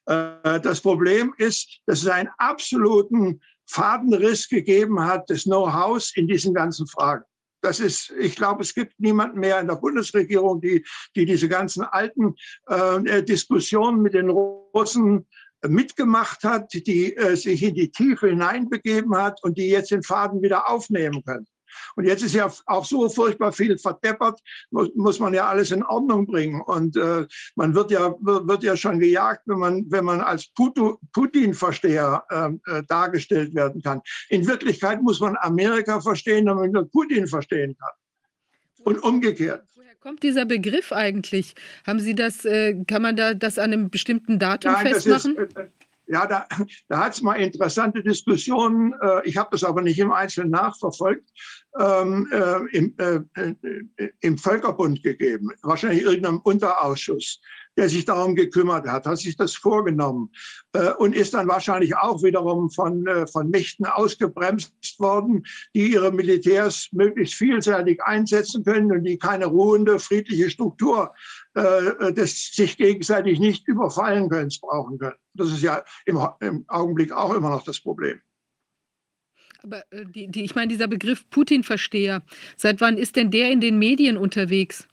Das 0.05 0.81
Problem 0.81 1.35
ist, 1.37 1.81
dass 1.85 2.01
es 2.01 2.07
einen 2.07 2.29
absoluten 2.39 3.41
Fadenriss 3.67 4.47
gegeben 4.47 5.03
hat 5.03 5.29
des 5.29 5.43
Know-hows 5.43 6.13
in 6.15 6.27
diesen 6.27 6.53
ganzen 6.53 6.87
Fragen. 6.87 7.23
Das 7.61 7.79
ist, 7.79 8.11
ich 8.19 8.35
glaube, 8.35 8.61
es 8.61 8.73
gibt 8.73 8.99
niemanden 8.99 9.39
mehr 9.39 9.59
in 9.61 9.67
der 9.67 9.77
Bundesregierung, 9.77 10.59
die, 10.59 10.85
die 11.15 11.25
diese 11.25 11.47
ganzen 11.47 11.83
alten 11.83 12.35
äh, 12.67 13.23
Diskussionen 13.23 14.01
mit 14.01 14.13
den 14.13 14.29
Russen 14.29 15.25
mitgemacht 15.65 16.43
hat, 16.43 16.73
die 16.73 17.15
äh, 17.15 17.35
sich 17.35 17.63
in 17.63 17.75
die 17.75 17.89
Tiefe 17.89 18.27
hineinbegeben 18.27 19.15
hat 19.15 19.41
und 19.43 19.57
die 19.57 19.69
jetzt 19.69 19.91
den 19.91 20.03
Faden 20.03 20.41
wieder 20.41 20.69
aufnehmen 20.69 21.23
können. 21.23 21.47
Und 21.95 22.05
jetzt 22.05 22.23
ist 22.23 22.35
ja 22.35 22.51
auch 22.65 22.85
so 22.85 23.09
furchtbar 23.09 23.51
viel 23.51 23.77
verdeppert, 23.77 24.39
muss, 24.71 24.89
muss 24.95 25.19
man 25.19 25.33
ja 25.33 25.47
alles 25.47 25.71
in 25.71 25.83
Ordnung 25.83 26.25
bringen. 26.25 26.61
Und 26.61 26.95
äh, 26.97 27.25
man 27.55 27.75
wird 27.75 27.91
ja, 27.91 28.15
wird 28.19 28.63
ja 28.63 28.75
schon 28.75 28.99
gejagt, 28.99 29.41
wenn 29.45 29.59
man, 29.59 29.85
wenn 29.89 30.05
man 30.05 30.21
als 30.21 30.51
Putin-Versteher 30.53 32.23
ähm, 32.31 32.61
äh, 32.67 32.83
dargestellt 32.87 33.53
werden 33.55 33.81
kann. 33.81 34.01
In 34.29 34.47
Wirklichkeit 34.47 35.01
muss 35.01 35.19
man 35.19 35.37
Amerika 35.41 36.01
verstehen, 36.01 36.45
damit 36.45 36.73
man 36.73 36.89
Putin 36.89 37.27
verstehen 37.27 37.75
kann. 37.77 37.91
Und 38.85 39.01
umgekehrt 39.01 39.63
Woher 39.75 39.95
kommt 39.95 40.23
dieser 40.23 40.45
Begriff 40.45 40.91
eigentlich? 40.91 41.55
Haben 41.87 41.99
Sie 41.99 42.15
das, 42.15 42.45
äh, 42.45 42.83
kann 42.85 43.01
man 43.01 43.15
da 43.15 43.33
das 43.33 43.57
an 43.57 43.71
einem 43.71 43.89
bestimmten 43.89 44.37
Datum 44.37 44.73
Nein, 44.73 44.87
festmachen? 44.87 45.37
Ist, 45.37 45.57
äh, 45.57 45.67
ja, 46.07 46.25
da, 46.25 46.47
da 46.89 47.05
hat 47.05 47.13
es 47.13 47.21
mal 47.21 47.35
interessante 47.35 48.03
Diskussionen, 48.03 48.93
äh, 49.01 49.27
ich 49.27 49.37
habe 49.37 49.49
das 49.51 49.63
aber 49.63 49.81
nicht 49.81 49.99
im 49.99 50.11
Einzelnen 50.11 50.51
nachverfolgt, 50.51 51.29
ähm, 51.79 52.27
äh, 52.31 52.77
im, 52.77 52.95
äh, 52.97 53.19
äh, 53.41 54.09
im 54.21 54.37
Völkerbund 54.37 55.01
gegeben, 55.03 55.49
wahrscheinlich 55.63 56.03
irgendeinem 56.03 56.39
Unterausschuss, 56.39 57.41
der 57.77 57.89
sich 57.89 58.05
darum 58.05 58.35
gekümmert 58.35 58.87
hat, 58.87 59.07
hat 59.07 59.17
sich 59.17 59.35
das 59.35 59.55
vorgenommen 59.55 60.29
äh, 60.73 60.91
und 60.93 61.15
ist 61.15 61.33
dann 61.33 61.47
wahrscheinlich 61.47 61.95
auch 61.95 62.21
wiederum 62.21 62.69
von, 62.69 63.07
äh, 63.07 63.25
von 63.25 63.49
Mächten 63.49 63.85
ausgebremst 63.85 64.99
worden, 64.99 65.43
die 65.73 65.93
ihre 65.93 66.11
Militärs 66.11 66.89
möglichst 66.91 67.35
vielseitig 67.35 68.03
einsetzen 68.03 68.63
können 68.63 68.91
und 68.91 69.03
die 69.03 69.17
keine 69.17 69.47
ruhende, 69.47 69.97
friedliche 69.97 70.51
Struktur 70.51 71.13
äh, 71.55 72.13
das 72.13 72.51
sich 72.53 72.77
gegenseitig 72.77 73.39
nicht 73.39 73.67
überfallen 73.67 74.29
können, 74.29 74.51
brauchen 74.61 74.97
können. 74.97 75.15
Das 75.33 75.49
ist 75.49 75.61
ja 75.61 75.83
im, 76.05 76.19
im 76.39 76.65
Augenblick 76.67 77.11
auch 77.11 77.33
immer 77.33 77.49
noch 77.49 77.63
das 77.63 77.79
Problem. 77.79 78.19
Aber 79.61 79.83
äh, 79.91 80.05
die, 80.05 80.27
die, 80.27 80.43
ich 80.43 80.55
meine, 80.55 80.67
dieser 80.67 80.87
Begriff 80.87 81.29
Putin-Versteher, 81.29 82.23
seit 82.57 82.81
wann 82.81 82.97
ist 82.97 83.15
denn 83.15 83.31
der 83.31 83.51
in 83.51 83.61
den 83.61 83.79
Medien 83.79 84.17
unterwegs? 84.17 84.87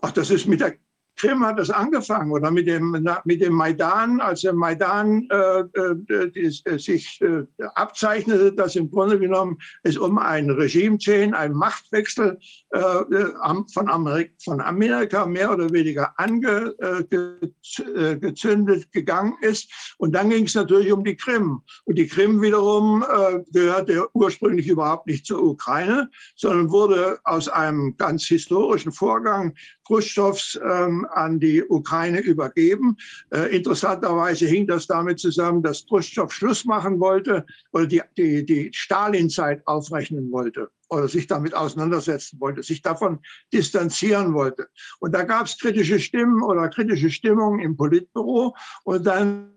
Ach, 0.00 0.10
das 0.10 0.30
ist 0.30 0.46
mit 0.46 0.60
der 0.60 0.76
Krim 1.16 1.44
hat 1.44 1.58
das 1.58 1.70
angefangen 1.70 2.30
oder 2.32 2.50
mit 2.50 2.66
dem, 2.66 3.06
mit 3.24 3.40
dem 3.40 3.52
Maidan, 3.52 4.20
als 4.20 4.40
der 4.40 4.52
Maidan 4.52 5.28
äh, 5.30 5.60
äh, 5.60 5.94
äh, 6.34 6.50
sich 6.78 7.20
äh, 7.22 7.44
abzeichnete, 7.74 8.52
dass 8.52 8.74
im 8.76 8.90
Grunde 8.90 9.18
genommen 9.18 9.58
es 9.84 9.96
um 9.96 10.18
einen 10.18 10.50
Regime-Change, 10.50 11.34
einen 11.36 11.54
Machtwechsel 11.54 12.38
äh, 12.70 12.78
äh, 12.78 13.32
von, 13.72 13.88
Amerika, 13.88 14.32
von, 14.42 14.60
Amerika, 14.60 15.24
mehr 15.26 15.52
oder 15.52 15.72
weniger 15.72 16.12
angezündet 16.18 18.90
gegangen 18.92 19.34
ist. 19.40 19.94
Und 19.98 20.12
dann 20.12 20.30
ging 20.30 20.46
es 20.46 20.54
natürlich 20.54 20.92
um 20.92 21.04
die 21.04 21.16
Krim. 21.16 21.60
Und 21.84 21.96
die 21.96 22.08
Krim 22.08 22.42
wiederum 22.42 23.04
gehörte 23.52 24.08
ursprünglich 24.14 24.66
überhaupt 24.68 25.06
nicht 25.06 25.26
zur 25.26 25.42
Ukraine, 25.42 26.08
sondern 26.36 26.70
wurde 26.70 27.18
aus 27.24 27.48
einem 27.48 27.96
ganz 27.96 28.24
historischen 28.24 28.92
Vorgang 28.92 29.54
Khrushchevs 29.86 30.58
ähm, 30.62 31.06
an 31.10 31.40
die 31.40 31.62
Ukraine 31.62 32.20
übergeben. 32.20 32.96
Äh, 33.30 33.54
interessanterweise 33.56 34.46
hing 34.46 34.66
das 34.66 34.86
damit 34.86 35.18
zusammen, 35.18 35.62
dass 35.62 35.86
Khrushchev 35.86 36.32
Schluss 36.32 36.64
machen 36.64 37.00
wollte 37.00 37.44
oder 37.72 37.86
die, 37.86 38.02
die, 38.16 38.44
die 38.44 38.70
Stalin-Zeit 38.72 39.66
aufrechnen 39.66 40.30
wollte 40.30 40.70
oder 40.88 41.08
sich 41.08 41.26
damit 41.26 41.54
auseinandersetzen 41.54 42.40
wollte, 42.40 42.62
sich 42.62 42.82
davon 42.82 43.20
distanzieren 43.52 44.34
wollte. 44.34 44.68
Und 45.00 45.12
da 45.12 45.24
gab 45.24 45.46
es 45.46 45.58
kritische 45.58 45.98
Stimmen 45.98 46.42
oder 46.42 46.68
kritische 46.68 47.10
Stimmungen 47.10 47.60
im 47.60 47.76
Politbüro 47.76 48.54
und 48.84 49.06
dann 49.06 49.53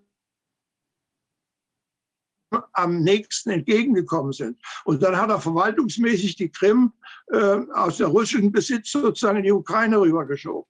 am 2.73 3.01
nächsten 3.01 3.49
entgegengekommen 3.49 4.31
sind. 4.31 4.57
Und 4.85 5.03
dann 5.03 5.17
hat 5.17 5.29
er 5.29 5.41
verwaltungsmäßig 5.41 6.35
die 6.35 6.49
Krim 6.49 6.93
äh, 7.31 7.59
aus 7.73 7.97
der 7.97 8.07
russischen 8.07 8.51
Besitz 8.51 8.91
sozusagen 8.91 9.37
in 9.37 9.43
die 9.43 9.51
Ukraine 9.51 9.99
rübergeschoben. 9.99 10.69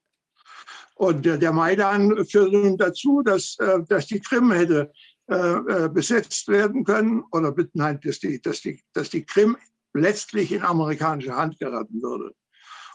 Und 0.96 1.24
der, 1.24 1.38
der 1.38 1.52
Maidan 1.52 2.26
führte 2.26 2.56
nun 2.56 2.76
dazu, 2.76 3.22
dass, 3.22 3.56
äh, 3.60 3.82
dass 3.88 4.06
die 4.06 4.20
Krim 4.20 4.50
hätte 4.50 4.90
äh, 5.30 5.34
äh 5.34 5.88
besetzt 5.88 6.48
werden 6.48 6.84
können 6.84 7.22
oder 7.30 7.54
nein, 7.74 8.00
dass 8.02 8.18
die, 8.18 8.42
dass, 8.42 8.60
die, 8.62 8.82
dass 8.94 9.10
die 9.10 9.24
Krim 9.24 9.56
letztlich 9.94 10.52
in 10.52 10.62
amerikanische 10.62 11.36
Hand 11.36 11.58
geraten 11.58 12.02
würde. 12.02 12.34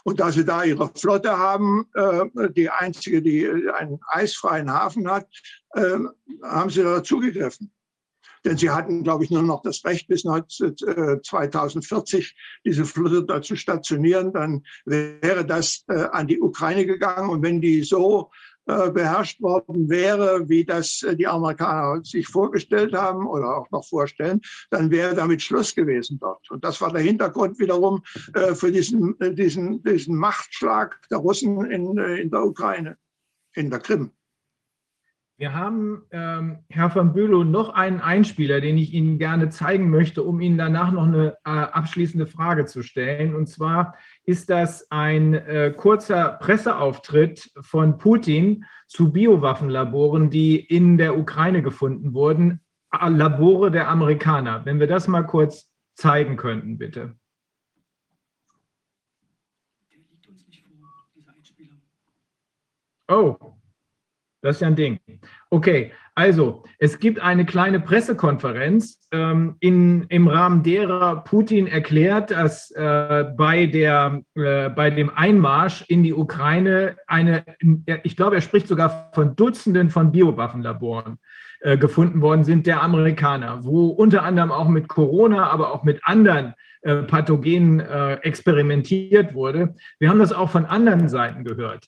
Und 0.04 0.20
da 0.20 0.30
sie 0.30 0.44
da 0.44 0.64
ihre 0.64 0.90
Flotte 0.94 1.38
haben, 1.38 1.86
äh, 1.94 2.50
die 2.50 2.68
einzige, 2.68 3.22
die 3.22 3.48
einen 3.70 3.98
eisfreien 4.08 4.70
Hafen 4.70 5.10
hat, 5.10 5.26
äh, 5.70 5.98
haben 6.42 6.68
sie 6.68 6.82
da 6.82 7.02
zugegriffen. 7.02 7.73
Denn 8.44 8.58
sie 8.58 8.70
hatten, 8.70 9.02
glaube 9.02 9.24
ich, 9.24 9.30
nur 9.30 9.42
noch 9.42 9.62
das 9.62 9.84
Recht, 9.84 10.06
bis 10.08 10.22
2040 10.22 12.24
äh, 12.24 12.28
diese 12.64 12.84
Flotte 12.84 13.24
da 13.24 13.40
zu 13.40 13.56
stationieren. 13.56 14.32
Dann 14.32 14.64
wäre 14.84 15.46
das 15.46 15.84
äh, 15.88 16.08
an 16.12 16.26
die 16.26 16.40
Ukraine 16.40 16.84
gegangen. 16.84 17.30
Und 17.30 17.42
wenn 17.42 17.62
die 17.62 17.82
so 17.82 18.30
äh, 18.66 18.90
beherrscht 18.90 19.40
worden 19.40 19.88
wäre, 19.88 20.48
wie 20.48 20.64
das 20.64 21.04
die 21.18 21.26
Amerikaner 21.26 22.04
sich 22.04 22.28
vorgestellt 22.28 22.92
haben 22.92 23.26
oder 23.26 23.56
auch 23.56 23.70
noch 23.70 23.86
vorstellen, 23.86 24.42
dann 24.70 24.90
wäre 24.90 25.14
damit 25.14 25.40
Schluss 25.40 25.74
gewesen 25.74 26.18
dort. 26.20 26.50
Und 26.50 26.64
das 26.64 26.82
war 26.82 26.92
der 26.92 27.02
Hintergrund 27.02 27.58
wiederum 27.58 28.02
für 28.54 28.72
diesen, 28.72 29.16
diesen, 29.20 29.82
diesen 29.82 30.16
Machtschlag 30.16 30.98
der 31.10 31.18
Russen 31.18 31.70
in, 31.70 31.98
in 31.98 32.30
der 32.30 32.44
Ukraine, 32.44 32.96
in 33.54 33.70
der 33.70 33.80
Krim. 33.80 34.12
Wir 35.36 35.52
haben, 35.52 36.04
ähm, 36.12 36.58
Herr 36.68 36.94
van 36.94 37.12
Bülow, 37.12 37.42
noch 37.42 37.70
einen 37.70 38.00
Einspieler, 38.00 38.60
den 38.60 38.78
ich 38.78 38.92
Ihnen 38.94 39.18
gerne 39.18 39.50
zeigen 39.50 39.90
möchte, 39.90 40.22
um 40.22 40.40
Ihnen 40.40 40.56
danach 40.56 40.92
noch 40.92 41.06
eine 41.06 41.36
äh, 41.44 41.50
abschließende 41.50 42.28
Frage 42.28 42.66
zu 42.66 42.82
stellen. 42.82 43.34
Und 43.34 43.48
zwar 43.48 43.96
ist 44.24 44.48
das 44.48 44.88
ein 44.92 45.34
äh, 45.34 45.74
kurzer 45.76 46.38
Presseauftritt 46.40 47.50
von 47.62 47.98
Putin 47.98 48.64
zu 48.86 49.12
Biowaffenlaboren, 49.12 50.30
die 50.30 50.60
in 50.60 50.98
der 50.98 51.18
Ukraine 51.18 51.62
gefunden 51.62 52.14
wurden. 52.14 52.60
Labore 52.92 53.72
der 53.72 53.88
Amerikaner. 53.88 54.64
Wenn 54.64 54.78
wir 54.78 54.86
das 54.86 55.08
mal 55.08 55.24
kurz 55.24 55.68
zeigen 55.96 56.36
könnten, 56.36 56.78
bitte. 56.78 57.16
Oh, 63.08 63.54
das 64.44 64.56
ist 64.56 64.60
ja 64.60 64.66
ein 64.66 64.76
Ding. 64.76 65.00
Okay, 65.48 65.90
also 66.14 66.64
es 66.78 66.98
gibt 66.98 67.18
eine 67.18 67.46
kleine 67.46 67.80
Pressekonferenz, 67.80 69.00
ähm, 69.10 69.56
in, 69.60 70.04
im 70.10 70.28
Rahmen 70.28 70.62
derer 70.62 71.24
Putin 71.24 71.66
erklärt, 71.66 72.30
dass 72.30 72.70
äh, 72.72 73.24
bei, 73.36 73.64
der, 73.64 74.20
äh, 74.34 74.68
bei 74.68 74.90
dem 74.90 75.10
Einmarsch 75.16 75.84
in 75.88 76.02
die 76.02 76.12
Ukraine 76.12 76.96
eine, 77.06 77.42
ich 78.02 78.16
glaube, 78.16 78.36
er 78.36 78.42
spricht 78.42 78.68
sogar 78.68 79.10
von 79.14 79.34
Dutzenden 79.34 79.88
von 79.88 80.12
Biowaffenlaboren 80.12 81.18
äh, 81.60 81.78
gefunden 81.78 82.20
worden 82.20 82.44
sind, 82.44 82.66
der 82.66 82.82
Amerikaner, 82.82 83.64
wo 83.64 83.86
unter 83.86 84.24
anderem 84.24 84.52
auch 84.52 84.68
mit 84.68 84.88
Corona, 84.88 85.48
aber 85.48 85.72
auch 85.72 85.84
mit 85.84 86.04
anderen 86.04 86.52
äh, 86.82 86.96
Pathogenen 86.96 87.80
äh, 87.80 88.16
experimentiert 88.16 89.32
wurde. 89.32 89.74
Wir 89.98 90.10
haben 90.10 90.18
das 90.18 90.34
auch 90.34 90.50
von 90.50 90.66
anderen 90.66 91.08
Seiten 91.08 91.42
gehört. 91.42 91.86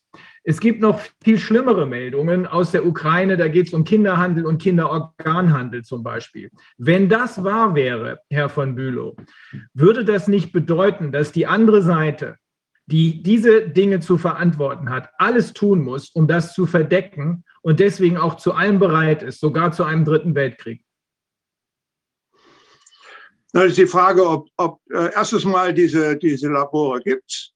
Es 0.48 0.60
gibt 0.60 0.80
noch 0.80 1.00
viel 1.24 1.40
schlimmere 1.40 1.86
Meldungen 1.86 2.46
aus 2.46 2.70
der 2.70 2.86
Ukraine. 2.86 3.36
Da 3.36 3.48
geht 3.48 3.66
es 3.66 3.74
um 3.74 3.82
Kinderhandel 3.82 4.46
und 4.46 4.62
Kinderorganhandel 4.62 5.82
zum 5.82 6.04
Beispiel. 6.04 6.52
Wenn 6.78 7.08
das 7.08 7.42
wahr 7.42 7.74
wäre, 7.74 8.20
Herr 8.30 8.48
von 8.48 8.76
Bülow, 8.76 9.16
würde 9.74 10.04
das 10.04 10.28
nicht 10.28 10.52
bedeuten, 10.52 11.10
dass 11.10 11.32
die 11.32 11.48
andere 11.48 11.82
Seite, 11.82 12.36
die 12.86 13.24
diese 13.24 13.68
Dinge 13.68 13.98
zu 13.98 14.18
verantworten 14.18 14.88
hat, 14.88 15.10
alles 15.18 15.52
tun 15.52 15.82
muss, 15.82 16.10
um 16.10 16.28
das 16.28 16.54
zu 16.54 16.66
verdecken 16.66 17.42
und 17.62 17.80
deswegen 17.80 18.16
auch 18.16 18.36
zu 18.36 18.52
allem 18.52 18.78
bereit 18.78 19.24
ist, 19.24 19.40
sogar 19.40 19.72
zu 19.72 19.82
einem 19.82 20.04
dritten 20.04 20.36
Weltkrieg? 20.36 20.80
Das 23.52 23.64
ist 23.64 23.78
die 23.78 23.86
Frage, 23.86 24.24
ob, 24.24 24.48
ob 24.58 24.80
äh, 24.92 25.12
erstes 25.12 25.44
Mal 25.44 25.74
diese, 25.74 26.16
diese 26.16 26.48
Labore 26.48 27.00
gibt 27.00 27.55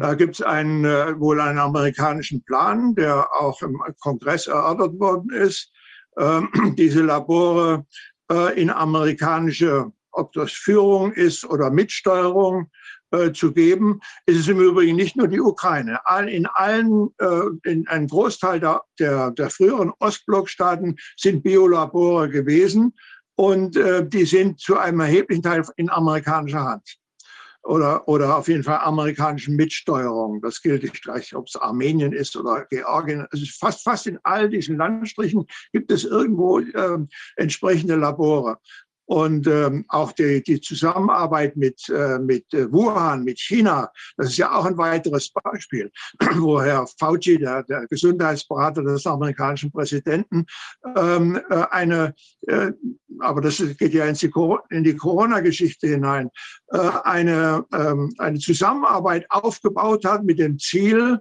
Da 0.00 0.14
gibt 0.14 0.36
es 0.36 0.42
einen, 0.42 0.84
äh, 0.86 1.18
wohl 1.20 1.38
einen 1.38 1.58
amerikanischen 1.58 2.42
Plan, 2.44 2.94
der 2.94 3.28
auch 3.34 3.60
im 3.60 3.82
Kongress 4.00 4.46
erörtert 4.46 4.98
worden 4.98 5.30
ist, 5.30 5.70
äh, 6.16 6.40
diese 6.78 7.02
Labore 7.02 7.84
äh, 8.30 8.58
in 8.60 8.70
amerikanische, 8.70 9.92
ob 10.12 10.32
das 10.32 10.52
Führung 10.52 11.12
ist 11.12 11.44
oder 11.44 11.70
Mitsteuerung, 11.70 12.70
äh, 13.10 13.32
zu 13.32 13.52
geben. 13.52 14.00
Es 14.24 14.36
ist 14.36 14.48
im 14.48 14.60
Übrigen 14.60 14.96
nicht 14.96 15.14
nur 15.14 15.28
die 15.28 15.40
Ukraine. 15.40 16.00
In 16.26 16.46
allen, 16.46 17.10
äh, 17.18 17.70
in 17.70 17.86
einem 17.86 18.08
Großteil 18.08 18.58
der, 18.58 18.82
der, 18.98 19.30
der 19.30 19.50
früheren 19.50 19.92
Ostblockstaaten 20.00 20.96
sind 21.16 21.42
Biolabore 21.42 22.30
gewesen 22.30 22.94
und 23.36 23.76
äh, 23.76 24.08
die 24.08 24.24
sind 24.24 24.58
zu 24.58 24.78
einem 24.78 25.00
erheblichen 25.00 25.42
Teil 25.42 25.62
in 25.76 25.90
amerikanischer 25.90 26.64
Hand 26.64 26.98
oder, 27.66 28.06
oder 28.08 28.36
auf 28.36 28.48
jeden 28.48 28.62
Fall 28.62 28.78
amerikanischen 28.78 29.56
Mitsteuerung. 29.56 30.40
Das 30.40 30.62
gilt 30.62 30.82
nicht 30.82 31.02
gleich, 31.02 31.34
ob 31.34 31.48
es 31.48 31.56
Armenien 31.56 32.12
ist 32.12 32.36
oder 32.36 32.64
Georgien. 32.66 33.26
Also 33.30 33.44
fast, 33.58 33.82
fast 33.82 34.06
in 34.06 34.18
all 34.22 34.48
diesen 34.48 34.76
Landstrichen 34.76 35.46
gibt 35.72 35.90
es 35.90 36.04
irgendwo 36.04 36.60
äh, 36.60 36.98
entsprechende 37.36 37.96
Labore. 37.96 38.58
Und 39.06 39.46
ähm, 39.46 39.84
auch 39.88 40.12
die, 40.12 40.42
die 40.42 40.60
Zusammenarbeit 40.60 41.56
mit, 41.56 41.88
äh, 41.88 42.18
mit 42.18 42.52
äh, 42.52 42.70
Wuhan, 42.72 43.22
mit 43.22 43.38
China, 43.38 43.90
das 44.16 44.30
ist 44.30 44.36
ja 44.36 44.52
auch 44.52 44.64
ein 44.64 44.76
weiteres 44.76 45.30
Beispiel, 45.30 45.90
wo 46.36 46.60
Herr 46.60 46.86
Fauci, 46.98 47.38
der, 47.38 47.62
der 47.62 47.86
Gesundheitsberater 47.86 48.82
des 48.82 49.06
amerikanischen 49.06 49.70
Präsidenten, 49.70 50.44
ähm, 50.96 51.40
äh, 51.50 51.64
eine, 51.70 52.14
äh, 52.48 52.72
aber 53.20 53.40
das 53.40 53.62
geht 53.78 53.94
ja 53.94 54.06
in 54.06 54.14
die, 54.14 54.82
die 54.82 54.96
Corona-Geschichte 54.96 55.86
hinein, 55.86 56.28
äh, 56.72 56.90
eine, 57.04 57.64
ähm, 57.72 58.12
eine 58.18 58.38
Zusammenarbeit 58.40 59.24
aufgebaut 59.30 60.04
hat 60.04 60.24
mit 60.24 60.40
dem 60.40 60.58
Ziel, 60.58 61.20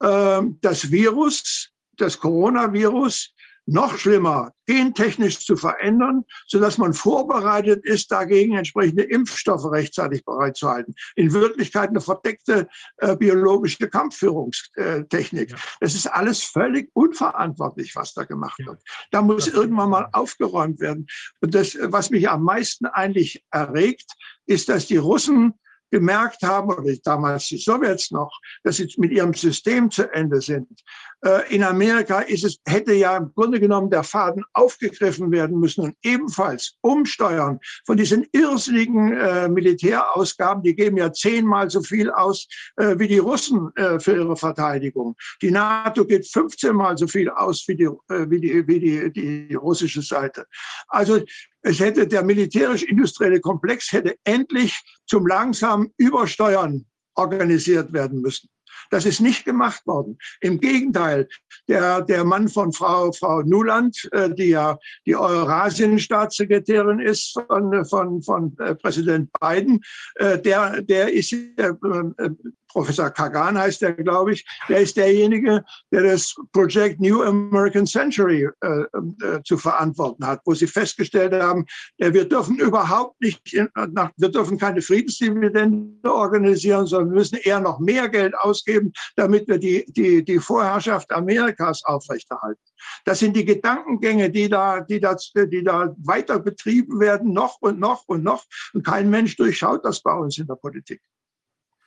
äh, 0.00 0.42
das 0.60 0.90
Virus, 0.90 1.70
das 1.96 2.18
Coronavirus 2.18 3.34
noch 3.66 3.96
schlimmer, 3.98 4.52
gentechnisch 4.66 5.44
zu 5.44 5.56
verändern, 5.56 6.24
sodass 6.46 6.78
man 6.78 6.92
vorbereitet 6.92 7.84
ist, 7.84 8.10
dagegen 8.10 8.56
entsprechende 8.56 9.02
Impfstoffe 9.02 9.70
rechtzeitig 9.70 10.24
bereitzuhalten. 10.24 10.94
In 11.16 11.32
Wirklichkeit 11.32 11.90
eine 11.90 12.00
verdeckte 12.00 12.68
äh, 12.98 13.16
biologische 13.16 13.88
Kampfführungstechnik. 13.88 15.50
Ja. 15.50 15.56
Das 15.80 15.94
ist 15.94 16.06
alles 16.06 16.42
völlig 16.42 16.90
unverantwortlich, 16.94 17.94
was 17.96 18.14
da 18.14 18.24
gemacht 18.24 18.58
wird. 18.64 18.82
Da 19.10 19.22
muss 19.22 19.48
irgendwann 19.48 19.90
mal 19.90 20.08
aufgeräumt 20.12 20.80
werden. 20.80 21.06
Und 21.40 21.54
das, 21.54 21.76
was 21.80 22.10
mich 22.10 22.28
am 22.28 22.42
meisten 22.42 22.86
eigentlich 22.86 23.44
erregt, 23.50 24.12
ist, 24.46 24.68
dass 24.68 24.86
die 24.86 24.98
Russen 24.98 25.54
gemerkt 25.94 26.42
haben, 26.42 26.72
oder 26.72 26.92
damals 27.04 27.46
die 27.46 27.56
Sowjets 27.56 28.10
noch, 28.10 28.40
dass 28.64 28.76
sie 28.76 28.92
mit 28.96 29.12
ihrem 29.12 29.32
System 29.32 29.92
zu 29.92 30.12
Ende 30.12 30.40
sind. 30.40 30.82
Äh, 31.24 31.54
in 31.54 31.62
Amerika 31.62 32.20
ist 32.20 32.44
es, 32.44 32.60
hätte 32.66 32.92
ja 32.92 33.16
im 33.16 33.32
Grunde 33.34 33.58
genommen 33.58 33.90
der 33.90 34.02
Faden 34.02 34.44
aufgegriffen 34.52 35.30
werden 35.30 35.58
müssen 35.58 35.82
und 35.82 35.96
ebenfalls 36.02 36.76
umsteuern 36.82 37.58
von 37.86 37.96
diesen 37.96 38.26
irrsinnigen 38.32 39.16
äh, 39.16 39.48
Militärausgaben, 39.48 40.62
die 40.62 40.74
geben 40.74 40.98
ja 40.98 41.12
zehnmal 41.12 41.70
so 41.70 41.82
viel 41.82 42.10
aus 42.10 42.46
äh, 42.76 42.98
wie 42.98 43.08
die 43.08 43.18
Russen 43.18 43.70
äh, 43.76 43.98
für 43.98 44.16
ihre 44.16 44.36
Verteidigung. 44.36 45.16
Die 45.40 45.50
NATO 45.50 46.04
gibt 46.04 46.26
15 46.26 46.76
mal 46.76 46.98
so 46.98 47.06
viel 47.06 47.30
aus 47.30 47.64
wie 47.68 47.76
die, 47.76 47.84
äh, 47.84 48.28
wie 48.28 48.40
die, 48.40 48.66
wie 48.66 48.80
die, 48.80 49.12
die 49.12 49.54
russische 49.54 50.02
Seite. 50.02 50.46
Also 50.88 51.20
es 51.62 51.80
hätte 51.80 52.06
der 52.06 52.22
militärisch-industrielle 52.22 53.40
Komplex 53.40 53.90
hätte 53.92 54.16
endlich 54.24 54.78
zum 55.06 55.26
langsamen 55.26 55.92
Übersteuern 55.96 56.84
organisiert 57.14 57.92
werden 57.92 58.20
müssen. 58.20 58.48
Das 58.90 59.06
ist 59.06 59.20
nicht 59.20 59.44
gemacht 59.44 59.86
worden. 59.86 60.18
Im 60.40 60.60
Gegenteil, 60.60 61.28
der, 61.68 62.02
der 62.02 62.24
Mann 62.24 62.48
von 62.48 62.72
Frau, 62.72 63.12
Frau 63.12 63.42
Nuland, 63.42 64.08
äh, 64.12 64.30
die 64.30 64.50
ja 64.50 64.78
die 65.06 65.16
Eurasien-Staatssekretärin 65.16 67.00
ist 67.00 67.38
von, 67.48 67.84
von, 67.84 68.22
von 68.22 68.56
äh, 68.58 68.74
Präsident 68.74 69.30
Biden, 69.40 69.80
äh, 70.16 70.38
der, 70.38 70.82
der 70.82 71.12
ist 71.12 71.32
äh, 71.32 71.46
äh, 71.58 72.30
Professor 72.74 73.08
Kagan 73.08 73.56
heißt 73.56 73.82
der, 73.82 73.92
glaube 73.92 74.32
ich, 74.32 74.44
der 74.68 74.80
ist 74.80 74.96
derjenige, 74.96 75.64
der 75.92 76.02
das 76.02 76.34
Projekt 76.52 77.00
New 77.00 77.22
American 77.22 77.86
Century 77.86 78.48
äh, 78.62 78.68
äh, 78.68 79.42
zu 79.44 79.56
verantworten 79.56 80.26
hat, 80.26 80.40
wo 80.44 80.54
sie 80.54 80.66
festgestellt 80.66 81.32
haben, 81.32 81.64
äh, 81.98 82.12
wir 82.12 82.28
dürfen 82.28 82.58
überhaupt 82.58 83.20
nicht, 83.20 83.54
in, 83.54 83.68
nach, 83.92 84.10
wir 84.16 84.28
dürfen 84.28 84.58
keine 84.58 84.82
Friedensdividende 84.82 86.12
organisieren, 86.12 86.86
sondern 86.86 87.10
wir 87.10 87.18
müssen 87.20 87.38
eher 87.42 87.60
noch 87.60 87.78
mehr 87.78 88.08
Geld 88.08 88.36
ausgeben, 88.36 88.92
damit 89.14 89.46
wir 89.46 89.58
die, 89.58 89.84
die, 89.92 90.24
die 90.24 90.38
Vorherrschaft 90.40 91.12
Amerikas 91.12 91.84
aufrechterhalten. 91.84 92.60
Das 93.04 93.20
sind 93.20 93.36
die 93.36 93.44
Gedankengänge, 93.44 94.30
die 94.30 94.48
da, 94.48 94.80
die 94.80 95.00
da, 95.00 95.16
die 95.36 95.62
da 95.62 95.94
weiter 95.98 96.40
betrieben 96.40 96.98
werden, 96.98 97.32
noch 97.32 97.58
und 97.60 97.78
noch 97.78 98.02
und 98.08 98.24
noch. 98.24 98.44
Und 98.72 98.84
kein 98.84 99.10
Mensch 99.10 99.36
durchschaut 99.36 99.84
das 99.84 100.02
bei 100.02 100.12
uns 100.12 100.38
in 100.38 100.48
der 100.48 100.56
Politik. 100.56 101.00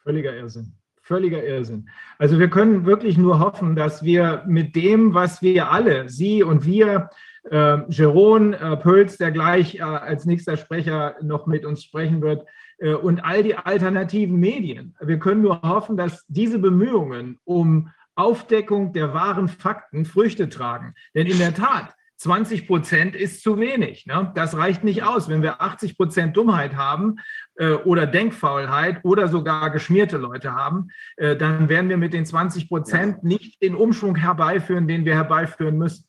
Völliger 0.07 0.33
Irrsinn. 0.33 0.71
Völliger 1.01 1.43
Irrsinn. 1.43 1.89
Also 2.17 2.39
wir 2.39 2.49
können 2.49 2.85
wirklich 2.85 3.17
nur 3.17 3.41
hoffen, 3.41 3.75
dass 3.75 4.03
wir 4.03 4.41
mit 4.47 4.73
dem, 4.73 5.13
was 5.13 5.41
wir 5.41 5.69
alle, 5.69 6.07
Sie 6.07 6.43
und 6.43 6.65
wir, 6.65 7.09
äh, 7.51 7.79
Jeroen 7.89 8.53
äh, 8.53 8.77
Pölz, 8.77 9.17
der 9.17 9.31
gleich 9.31 9.75
äh, 9.75 9.81
als 9.81 10.23
nächster 10.23 10.55
Sprecher 10.55 11.15
noch 11.21 11.45
mit 11.45 11.65
uns 11.65 11.83
sprechen 11.83 12.21
wird, 12.21 12.45
äh, 12.77 12.93
und 12.93 13.19
all 13.25 13.43
die 13.43 13.55
alternativen 13.55 14.39
Medien, 14.39 14.95
wir 15.01 15.19
können 15.19 15.41
nur 15.41 15.61
hoffen, 15.61 15.97
dass 15.97 16.25
diese 16.29 16.57
Bemühungen 16.57 17.37
um 17.43 17.91
Aufdeckung 18.15 18.93
der 18.93 19.13
wahren 19.13 19.49
Fakten 19.49 20.05
Früchte 20.05 20.47
tragen. 20.47 20.93
Denn 21.15 21.27
in 21.27 21.37
der 21.37 21.53
Tat, 21.53 21.96
20 22.17 22.67
Prozent 22.67 23.15
ist 23.15 23.43
zu 23.43 23.59
wenig. 23.59 24.07
Ne? 24.07 24.31
Das 24.35 24.57
reicht 24.57 24.83
nicht 24.83 25.03
aus. 25.03 25.29
Wenn 25.29 25.43
wir 25.43 25.61
80 25.61 25.97
Prozent 25.97 26.35
Dummheit 26.35 26.75
haben 26.75 27.17
äh, 27.55 27.73
oder 27.73 28.07
Denkfaulheit 28.07 29.01
oder 29.03 29.27
sogar 29.27 29.69
geschmierte 29.69 30.17
Leute 30.17 30.53
haben, 30.53 30.89
äh, 31.17 31.35
dann 31.35 31.69
werden 31.69 31.89
wir 31.89 31.97
mit 31.97 32.13
den 32.13 32.25
20 32.25 32.69
Prozent 32.69 33.23
nicht 33.23 33.61
den 33.61 33.75
Umschwung 33.75 34.15
herbeiführen, 34.15 34.87
den 34.87 35.05
wir 35.05 35.13
herbeiführen 35.13 35.77
müssen. 35.77 36.05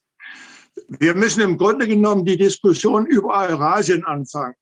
Wir 0.89 1.15
müssen 1.15 1.43
im 1.43 1.59
Grunde 1.59 1.87
genommen 1.87 2.25
die 2.25 2.39
Diskussion 2.39 3.07
über 3.07 3.47
Eurasien 3.49 4.05
anfangen. 4.05 4.55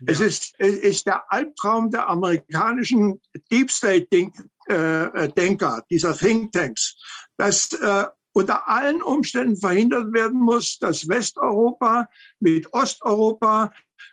Ja. 0.00 0.12
Es, 0.12 0.20
ist, 0.20 0.54
es 0.58 0.76
ist 0.76 1.06
der 1.06 1.32
Albtraum 1.32 1.90
der 1.90 2.08
amerikanischen 2.08 3.20
Deep 3.50 3.70
State-Denker, 3.70 5.78
äh, 5.78 5.82
dieser 5.90 6.14
Thinktanks, 6.14 6.96
dass 7.38 7.72
äh, 7.72 8.04
unter 8.32 8.68
allen 8.68 9.02
Umständen 9.02 9.56
verhindert 9.56 10.12
werden 10.12 10.40
muss, 10.40 10.78
dass 10.78 11.08
Westeuropa 11.08 12.08
mit 12.38 12.72
Osteuropa 12.72 13.72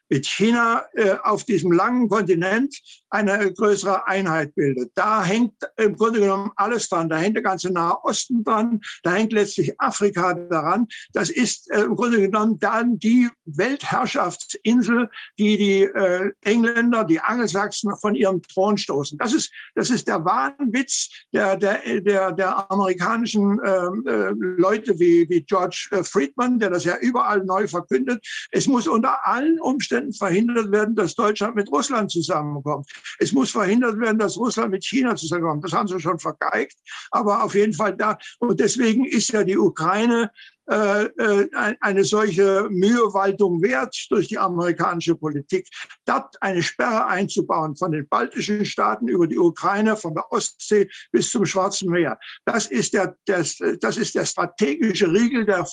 mit 0.10 0.26
China 0.26 0.86
äh, 0.94 1.16
auf 1.24 1.44
diesem 1.44 1.72
langen 1.72 2.10
Kontinent 2.10 2.76
eine 3.10 3.54
größere 3.54 4.08
Einheit 4.08 4.54
bildet. 4.56 4.92
Da 4.96 5.24
hängt 5.24 5.54
im 5.78 5.96
Grunde 5.96 6.20
genommen 6.20 6.52
alles 6.56 6.90
dran. 6.90 7.10
Da 7.10 7.18
hängt 7.18 7.36
der 7.36 7.44
ganze 7.44 7.72
Nahe 7.72 7.98
Osten 8.04 8.44
dran, 8.44 8.82
da 9.04 9.14
hängt 9.14 9.34
letztlich 9.34 9.80
Afrika 9.80 10.34
daran. 10.34 10.88
Das 11.14 11.30
ist 11.30 11.70
äh, 11.72 11.82
im 11.82 11.96
Grunde 11.96 12.22
genommen 12.22 12.60
dann 12.60 13.00
die 13.00 13.30
Weltherrschaftsinsel, 13.46 15.10
die 15.38 15.58
die 15.58 15.84
äh, 15.84 16.32
Engländer, 16.42 17.04
die 17.04 17.20
Angelsachsen 17.20 17.96
von 17.98 18.16
ihrem 18.16 18.42
Thron 18.42 18.78
stoßen. 18.78 19.18
Das 19.18 19.34
ist, 19.34 19.52
das 19.76 19.90
ist 19.90 20.08
der 20.08 20.24
Wahnwitz 20.26 21.10
der, 21.34 21.56
der, 21.58 22.02
der, 22.02 22.32
der 22.32 22.72
amerikanischen 22.72 23.60
ähm, 23.66 24.06
äh, 24.08 24.32
Leute 24.38 25.00
wie, 25.00 25.28
wie 25.30 25.42
George 25.42 25.88
äh, 25.92 26.04
Friedman, 26.04 26.60
der 26.60 26.70
das 26.70 26.84
ja 26.84 26.98
überall 26.98 27.44
neu 27.44 27.68
verkündet. 27.68 28.26
Es 28.52 28.68
muss 28.68 28.88
unter 28.88 29.26
allen 29.26 29.60
Umständen 29.60 29.97
verhindert 30.14 30.72
werden, 30.72 30.96
dass 30.96 31.16
Deutschland 31.16 31.56
mit 31.56 31.72
Russland 31.72 32.12
zusammenkommt. 32.12 32.90
Es 33.20 33.32
muss 33.32 33.52
verhindert 33.52 34.00
werden, 34.00 34.20
dass 34.20 34.38
Russland 34.38 34.72
mit 34.72 34.86
China 34.86 35.16
zusammenkommt. 35.16 35.64
Das 35.64 35.74
haben 35.74 35.88
sie 35.88 36.00
schon 36.00 36.20
vergeigt, 36.20 36.78
aber 37.12 37.44
auf 37.44 37.56
jeden 37.56 37.74
Fall 37.74 37.96
da. 37.96 38.18
Und 38.40 38.60
deswegen 38.60 39.06
ist 39.06 39.32
ja 39.32 39.44
die 39.44 39.58
Ukraine 39.58 40.32
eine 40.68 42.04
solche 42.04 42.68
Mühewaltung 42.70 43.62
wert 43.62 43.96
durch 44.10 44.28
die 44.28 44.38
amerikanische 44.38 45.16
Politik, 45.16 45.68
dort 46.06 46.36
eine 46.42 46.62
Sperre 46.62 47.08
einzubauen 47.08 47.76
von 47.76 47.92
den 47.92 48.08
baltischen 48.08 48.66
Staaten 48.66 49.08
über 49.08 49.28
die 49.28 49.38
Ukraine, 49.38 49.96
von 49.96 50.14
der 50.14 50.32
Ostsee 50.32 50.90
bis 51.12 51.30
zum 51.30 51.46
Schwarzen 51.46 51.90
Meer. 51.90 52.20
Das 52.46 52.66
ist 52.68 52.94
der, 52.94 53.16
das, 53.26 53.58
das 53.80 53.98
ist 53.98 54.16
der 54.16 54.26
strategische 54.26 55.12
Riegel, 55.12 55.46
der, 55.46 55.66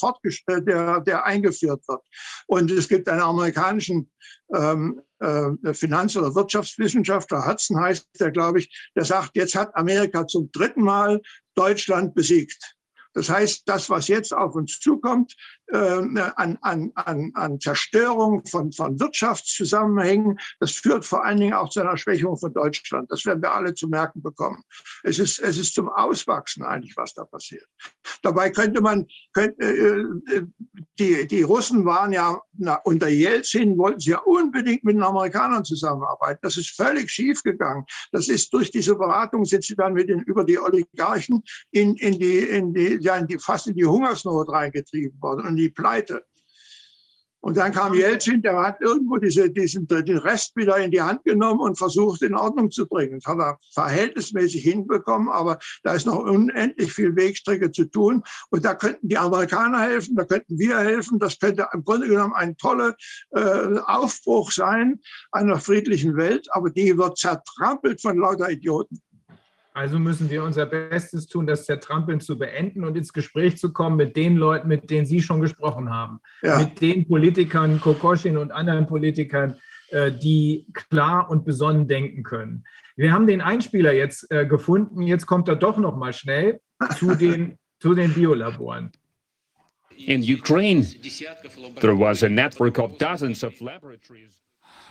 der, 0.60 1.00
der 1.00 1.24
eingeführt 1.24 1.82
wird. 1.89 2.02
Und 2.47 2.70
es 2.70 2.89
gibt 2.89 3.08
einen 3.08 3.23
amerikanischen 3.23 4.10
ähm, 4.55 5.00
äh, 5.18 5.74
Finanz- 5.74 6.16
oder 6.16 6.34
Wirtschaftswissenschaftler, 6.34 7.47
Hudson 7.47 7.81
heißt 7.81 8.06
der, 8.20 8.31
glaube 8.31 8.60
ich, 8.60 8.90
der 8.94 9.05
sagt, 9.05 9.31
jetzt 9.34 9.55
hat 9.55 9.74
Amerika 9.74 10.26
zum 10.26 10.50
dritten 10.52 10.82
Mal 10.82 11.20
Deutschland 11.55 12.14
besiegt. 12.14 12.76
Das 13.15 13.31
heißt, 13.31 13.62
das, 13.67 13.89
was 13.89 14.09
jetzt 14.09 14.34
auf 14.34 14.55
uns 14.55 14.78
zukommt, 14.81 15.34
äh, 15.68 15.76
an, 15.78 16.59
an, 16.60 16.91
an, 16.94 17.31
an 17.34 17.60
Zerstörung 17.60 18.44
von, 18.47 18.73
von 18.73 19.01
Wirtschaftszusammenhängen, 19.01 20.39
das 20.60 20.73
führt 20.73 21.05
vor 21.05 21.25
allen 21.25 21.41
Dingen 21.41 21.55
auch 21.55 21.70
zu 21.70 21.81
einer 21.81 21.97
Schwächung 21.97 22.36
von 22.36 22.52
Deutschland. 22.52 23.10
Das 23.10 23.25
werden 23.25 23.43
wir 23.43 23.52
alle 23.52 23.75
zu 23.75 23.89
merken 23.89 24.23
bekommen. 24.23 24.62
Es 25.02 25.18
ist, 25.18 25.39
es 25.39 25.57
ist 25.57 25.75
zum 25.75 25.89
Auswachsen 25.89 26.65
eigentlich, 26.65 26.97
was 26.97 27.15
da 27.15 27.25
passiert. 27.25 27.67
Dabei 28.23 28.51
könnte 28.51 28.81
man, 28.81 29.07
könnte, 29.33 29.65
äh, 29.65 30.43
die, 30.99 31.26
die 31.26 31.43
Russen 31.43 31.84
waren 31.84 32.12
ja 32.12 32.41
na, 32.52 32.76
unter 32.84 33.09
Jelzin, 33.09 33.78
wollten 33.78 34.01
sie 34.01 34.10
ja 34.10 34.18
unbedingt 34.18 34.84
mit 34.84 34.97
den 34.97 35.02
Amerikanern 35.02 35.65
zusammenarbeiten. 35.65 36.41
Das 36.43 36.57
ist 36.57 36.70
völlig 36.70 37.10
schief 37.10 37.43
gegangen. 37.43 37.84
Das 38.12 38.28
ist 38.28 38.52
durch 38.52 38.70
diese 38.70 38.94
Beratung 38.97 39.44
sind 39.44 39.65
sie 39.65 39.76
dann 39.76 39.94
mit 39.94 40.09
den, 40.09 40.20
über 40.20 40.44
die 40.44 40.59
Oligarchen 40.59 41.43
in, 41.70 41.94
in 41.97 42.18
die, 42.18 42.39
in 42.39 42.75
die, 42.75 42.99
ja, 43.05 43.16
in 43.16 43.26
die, 43.26 43.39
fast 43.39 43.66
in 43.66 43.74
die 43.74 43.86
Hungersnot 43.86 44.50
reingetrieben 44.50 45.20
worden 45.20 45.47
und 45.47 45.57
die 45.57 45.70
Pleite. 45.70 46.24
Und 47.44 47.58
dann 47.58 47.73
kam 47.73 47.92
Jelzin, 47.92 48.41
der 48.41 48.58
hat 48.58 48.81
irgendwo 48.81 49.18
diese, 49.18 49.50
diesen, 49.50 49.86
den 49.86 50.16
Rest 50.16 50.57
wieder 50.57 50.78
in 50.78 50.91
die 50.91 51.02
Hand 51.02 51.24
genommen 51.24 51.60
und 51.60 51.76
versucht, 51.76 52.23
in 52.23 52.34
Ordnung 52.34 52.70
zu 52.70 52.86
bringen. 52.86 53.20
Das 53.20 53.31
hat 53.31 53.39
er 53.39 53.58
verhältnismäßig 53.74 54.62
hinbekommen, 54.62 55.28
aber 55.28 55.58
da 55.83 55.92
ist 55.92 56.07
noch 56.07 56.20
unendlich 56.20 56.91
viel 56.91 57.15
Wegstrecke 57.15 57.70
zu 57.70 57.84
tun. 57.84 58.23
Und 58.49 58.65
da 58.65 58.74
könnten 58.74 59.08
die 59.10 59.18
Amerikaner 59.18 59.81
helfen, 59.81 60.16
da 60.16 60.24
könnten 60.24 60.58
wir 60.58 60.78
helfen. 60.78 61.18
Das 61.18 61.39
könnte 61.39 61.68
im 61.74 61.84
Grunde 61.84 62.08
genommen 62.08 62.33
ein 62.33 62.57
toller 62.57 62.97
äh, 63.33 63.78
Aufbruch 63.84 64.50
sein 64.50 64.99
einer 65.31 65.60
friedlichen 65.60 66.16
Welt, 66.16 66.49
aber 66.52 66.70
die 66.70 66.97
wird 66.97 67.18
zertrampelt 67.18 68.00
von 68.00 68.16
lauter 68.16 68.49
Idioten. 68.49 69.02
Also 69.76 69.98
müssen 69.98 70.30
wir 70.30 70.44
unser 70.44 70.66
Bestes 70.66 71.26
tun, 71.26 71.48
das 71.48 71.66
Zertrampeln 71.66 72.20
zu 72.20 72.38
beenden 72.38 72.84
und 72.84 72.96
ins 72.96 73.12
Gespräch 73.12 73.56
zu 73.56 73.72
kommen 73.72 73.96
mit 73.96 74.16
den 74.16 74.36
Leuten, 74.36 74.68
mit 74.68 74.88
denen 74.88 75.04
Sie 75.04 75.20
schon 75.20 75.40
gesprochen 75.40 75.90
haben. 75.90 76.20
Ja. 76.42 76.60
Mit 76.60 76.80
den 76.80 77.08
Politikern, 77.08 77.80
Kokoschin 77.80 78.36
und 78.36 78.52
anderen 78.52 78.86
Politikern, 78.86 79.56
äh, 79.88 80.12
die 80.12 80.64
klar 80.72 81.28
und 81.28 81.44
besonnen 81.44 81.88
denken 81.88 82.22
können. 82.22 82.64
Wir 82.94 83.12
haben 83.12 83.26
den 83.26 83.40
Einspieler 83.40 83.92
jetzt 83.92 84.30
äh, 84.30 84.46
gefunden. 84.46 85.02
Jetzt 85.02 85.26
kommt 85.26 85.48
er 85.48 85.56
doch 85.56 85.76
noch 85.76 85.96
mal 85.96 86.12
schnell 86.12 86.60
zu 86.96 87.16
den, 87.16 87.58
zu 87.80 87.94
den 87.94 88.14
Biolaboren. 88.14 88.92
In 89.96 90.22
Ukraine, 90.22 90.84
there 91.80 91.98
was 91.98 92.22
a 92.22 92.28
network 92.28 92.78
of 92.78 92.96
dozens 92.98 93.42
of 93.42 93.60
laboratories. 93.60 94.36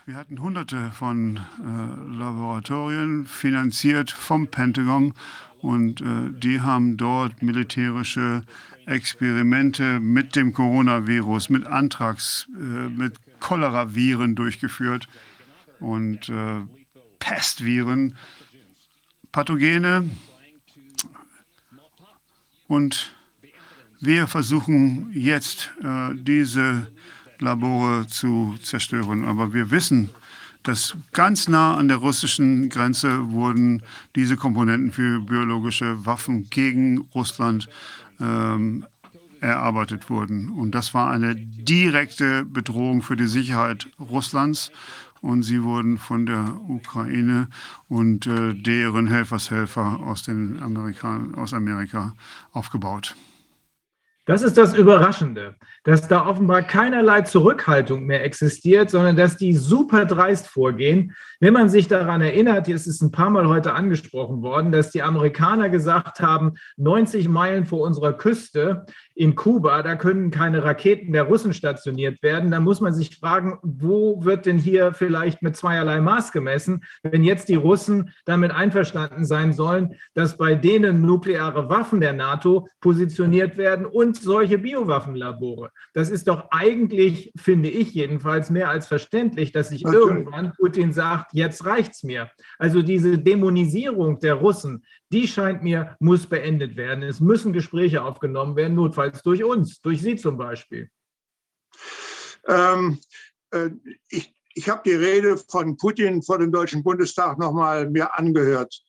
Wir 0.06 0.15
hatten 0.15 0.41
hunderte 0.41 0.91
von 0.91 1.38
äh, 1.38 2.17
Laboratorien 2.17 3.25
finanziert 3.25 4.11
vom 4.11 4.49
Pentagon 4.49 5.14
und 5.61 6.01
äh, 6.01 6.30
die 6.30 6.59
haben 6.59 6.98
dort 6.98 7.41
militärische 7.41 8.43
Experimente 8.85 10.01
mit 10.01 10.35
dem 10.35 10.51
Coronavirus, 10.51 11.49
mit 11.49 11.65
Anthrax, 11.65 12.49
äh, 12.53 12.90
mit 12.90 13.15
Cholera-Viren 13.40 14.35
durchgeführt. 14.35 15.07
Und 15.80 16.27
äh, 16.27 16.61
Pestviren, 17.19 18.17
Pathogene. 19.32 20.09
Und 22.67 23.15
wir 24.01 24.27
versuchen 24.27 25.14
jetzt, 25.14 25.72
äh, 25.82 26.09
diese 26.14 26.91
Labore 27.43 28.07
zu 28.07 28.55
zerstören. 28.61 29.25
Aber 29.25 29.53
wir 29.53 29.69
wissen, 29.72 30.09
dass 30.63 30.95
ganz 31.11 31.47
nah 31.47 31.75
an 31.75 31.89
der 31.89 31.97
russischen 31.97 32.69
Grenze 32.69 33.31
wurden 33.31 33.83
diese 34.15 34.38
Komponenten 34.38 34.91
für 34.91 35.19
biologische 35.19 36.05
Waffen 36.05 36.49
gegen 36.49 36.99
Russland 37.13 37.69
ähm, 38.19 38.85
erarbeitet 39.41 40.09
wurden. 40.09 40.49
Und 40.49 40.72
das 40.72 40.93
war 40.93 41.11
eine 41.11 41.35
direkte 41.35 42.45
Bedrohung 42.45 43.01
für 43.01 43.17
die 43.17 43.27
Sicherheit 43.27 43.88
Russlands. 43.99 44.72
Und 45.22 45.43
sie 45.43 45.63
wurden 45.63 45.97
von 45.97 46.25
der 46.25 46.59
Ukraine 46.67 47.47
und 47.88 48.27
äh, 48.27 48.53
deren 48.53 49.07
Helfershelfer 49.07 50.01
aus, 50.01 50.23
den 50.23 50.61
Amerika, 50.61 51.22
aus 51.38 51.53
Amerika 51.53 52.13
aufgebaut. 52.51 53.15
Das 54.25 54.41
ist 54.41 54.57
das 54.57 54.73
Überraschende, 54.73 55.55
dass 55.83 56.07
da 56.07 56.25
offenbar 56.25 56.63
keinerlei 56.63 57.21
Zurückhaltung 57.21 58.05
mehr 58.05 58.23
existiert, 58.23 58.89
sondern 58.89 59.15
dass 59.15 59.37
die 59.37 59.53
super 59.53 60.05
dreist 60.05 60.47
vorgehen. 60.47 61.13
Wenn 61.39 61.53
man 61.53 61.69
sich 61.69 61.87
daran 61.87 62.21
erinnert, 62.21 62.67
hier 62.67 62.75
ist 62.75 62.87
es 62.87 63.01
ein 63.01 63.11
paar 63.11 63.29
Mal 63.29 63.47
heute 63.47 63.73
angesprochen 63.73 64.41
worden, 64.41 64.71
dass 64.71 64.91
die 64.91 65.03
Amerikaner 65.03 65.69
gesagt 65.69 66.21
haben, 66.21 66.53
90 66.77 67.27
Meilen 67.27 67.65
vor 67.65 67.81
unserer 67.81 68.13
Küste 68.13 68.85
in 69.16 69.35
Kuba, 69.35 69.83
da 69.83 69.95
können 69.95 70.32
keine 70.32 70.64
Raketen 70.64 71.14
der 71.14 71.24
Russen 71.24 71.53
stationiert 71.53 72.24
werden. 72.24 72.51
Da 72.51 72.59
muss 72.59 72.82
man 72.82 72.93
sich 72.93 73.17
fragen, 73.17 73.59
wo 73.61 74.24
wird 74.25 74.45
denn 74.45 74.58
hier 74.58 74.93
vielleicht 74.93 75.42
mit 75.42 75.56
zweierlei 75.56 76.01
Maß 76.01 76.32
gemessen, 76.32 76.83
wenn 77.03 77.24
jetzt 77.24 77.50
die 77.50 77.56
Russen 77.56 78.11
damit 78.25 78.51
einverstanden 78.51 79.25
sein 79.25 79.53
sollen, 79.53 79.95
dass 80.16 80.38
bei 80.38 80.56
denen 80.56 81.01
nukleare 81.01 81.69
Waffen 81.69 82.00
der 82.00 82.14
NATO 82.14 82.67
positioniert 82.82 83.58
werden 83.58 83.85
und 83.85 84.17
solche 84.17 84.58
Biowaffenlabore. 84.58 85.69
Das 85.93 86.09
ist 86.09 86.27
doch 86.27 86.48
eigentlich, 86.50 87.32
finde 87.35 87.69
ich 87.69 87.93
jedenfalls, 87.93 88.50
mehr 88.50 88.69
als 88.69 88.88
verständlich, 88.88 89.51
dass 89.51 89.69
sich 89.69 89.83
Natürlich. 89.83 90.08
irgendwann 90.08 90.53
Putin 90.53 90.92
sagt, 90.92 91.33
jetzt 91.33 91.66
reicht's 91.66 92.03
mir. 92.03 92.30
Also 92.58 92.82
diese 92.82 93.19
Dämonisierung 93.19 94.19
der 94.19 94.35
Russen, 94.35 94.83
die 95.11 95.27
scheint 95.27 95.61
mir, 95.61 95.95
muss 96.00 96.25
beendet 96.25 96.75
werden. 96.75 97.03
Es 97.03 97.19
müssen 97.19 97.53
Gespräche 97.53 98.03
aufgenommen 98.03 98.56
werden, 98.56 98.74
notfalls 98.74 99.02
durch 99.11 99.43
uns, 99.43 99.82
durch 99.82 100.01
Sie 100.01 100.15
zum 100.15 100.38
Beispiel. 100.38 100.90
Ähm, 102.48 102.99
äh, 103.51 103.69
ich 104.09 104.33
ich 104.56 104.69
habe 104.69 104.82
die 104.85 104.93
Rede 104.93 105.38
von 105.38 105.77
Putin 105.77 106.22
vor 106.22 106.38
dem 106.38 106.51
Deutschen 106.51 106.83
Bundestag 106.83 107.40
nochmal 107.40 107.90
mir 107.90 108.17
angehört. 108.17 108.82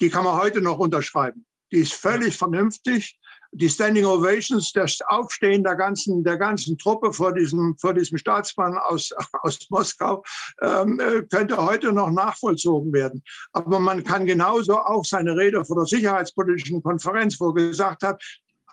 Die 0.00 0.10
kann 0.10 0.24
man 0.24 0.38
heute 0.40 0.60
noch 0.60 0.78
unterschreiben. 0.78 1.46
Die 1.72 1.78
ist 1.78 1.94
völlig 1.94 2.36
vernünftig. 2.36 3.16
Die 3.52 3.68
Standing 3.68 4.04
Ovations, 4.04 4.72
das 4.72 4.98
Aufstehen 5.08 5.64
der 5.64 5.74
ganzen, 5.74 6.22
der 6.22 6.36
ganzen 6.36 6.78
Truppe 6.78 7.12
vor 7.12 7.34
diesem, 7.34 7.76
vor 7.78 7.94
diesem 7.94 8.16
Staatsmann 8.16 8.78
aus, 8.78 9.10
aus 9.42 9.58
Moskau, 9.70 10.22
ähm, 10.62 11.00
äh, 11.00 11.22
könnte 11.22 11.56
heute 11.56 11.92
noch 11.92 12.10
nachvollzogen 12.10 12.92
werden. 12.92 13.22
Aber 13.52 13.80
man 13.80 14.04
kann 14.04 14.26
genauso 14.26 14.78
auch 14.78 15.04
seine 15.04 15.36
Rede 15.36 15.64
vor 15.64 15.76
der 15.76 15.86
Sicherheitspolitischen 15.86 16.82
Konferenz, 16.82 17.40
wo 17.40 17.48
er 17.48 17.54
gesagt 17.54 18.04
hat, 18.04 18.22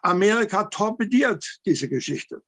Amerika 0.02 0.64
torpediert 0.66 1.60
diese 1.66 1.88
Geschichte 1.90 2.42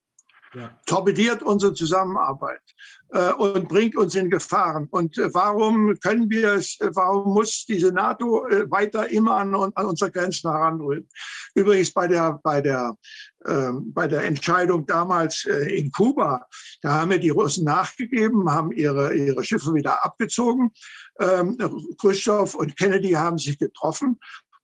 Ja. 0.55 0.71
torpediert 0.85 1.43
unsere 1.43 1.73
Zusammenarbeit 1.75 2.61
äh, 3.09 3.31
und 3.33 3.67
bringt 3.67 3.95
uns 3.95 4.15
in 4.15 4.31
Gefahren. 4.31 4.87
Und 4.89 5.15
äh, 5.19 5.31
warum 5.31 5.95
können 5.99 6.27
wir 6.29 6.53
es, 6.53 6.79
äh, 6.79 6.89
warum 6.95 7.33
muss 7.35 7.65
diese 7.67 7.91
NATO 7.91 8.47
äh, 8.47 8.69
weiter 8.71 9.07
immer 9.11 9.35
an, 9.37 9.53
an 9.53 9.85
unsere 9.85 10.09
Grenzen 10.11 10.49
heranrühren? 10.51 11.07
Übrigens 11.53 11.91
bei 11.93 12.07
der, 12.07 12.39
bei 12.41 12.61
der, 12.61 12.95
ähm, 13.45 13.93
bei 13.93 14.07
der 14.07 14.23
Entscheidung 14.23 14.87
damals 14.87 15.45
äh, 15.45 15.77
in 15.77 15.91
Kuba, 15.91 16.47
da 16.81 16.93
haben 16.93 17.11
wir 17.11 17.19
die 17.19 17.29
Russen 17.29 17.65
nachgegeben, 17.65 18.49
haben 18.49 18.71
ihre, 18.71 19.13
ihre 19.13 19.43
Schiffe 19.43 19.73
wieder 19.75 20.03
abgezogen. 20.03 20.71
Ähm, 21.19 21.57
Khrushchev 21.99 22.57
und 22.57 22.75
Kennedy 22.75 23.11
haben 23.11 23.37
sich 23.37 23.59
getroffen. 23.59 24.19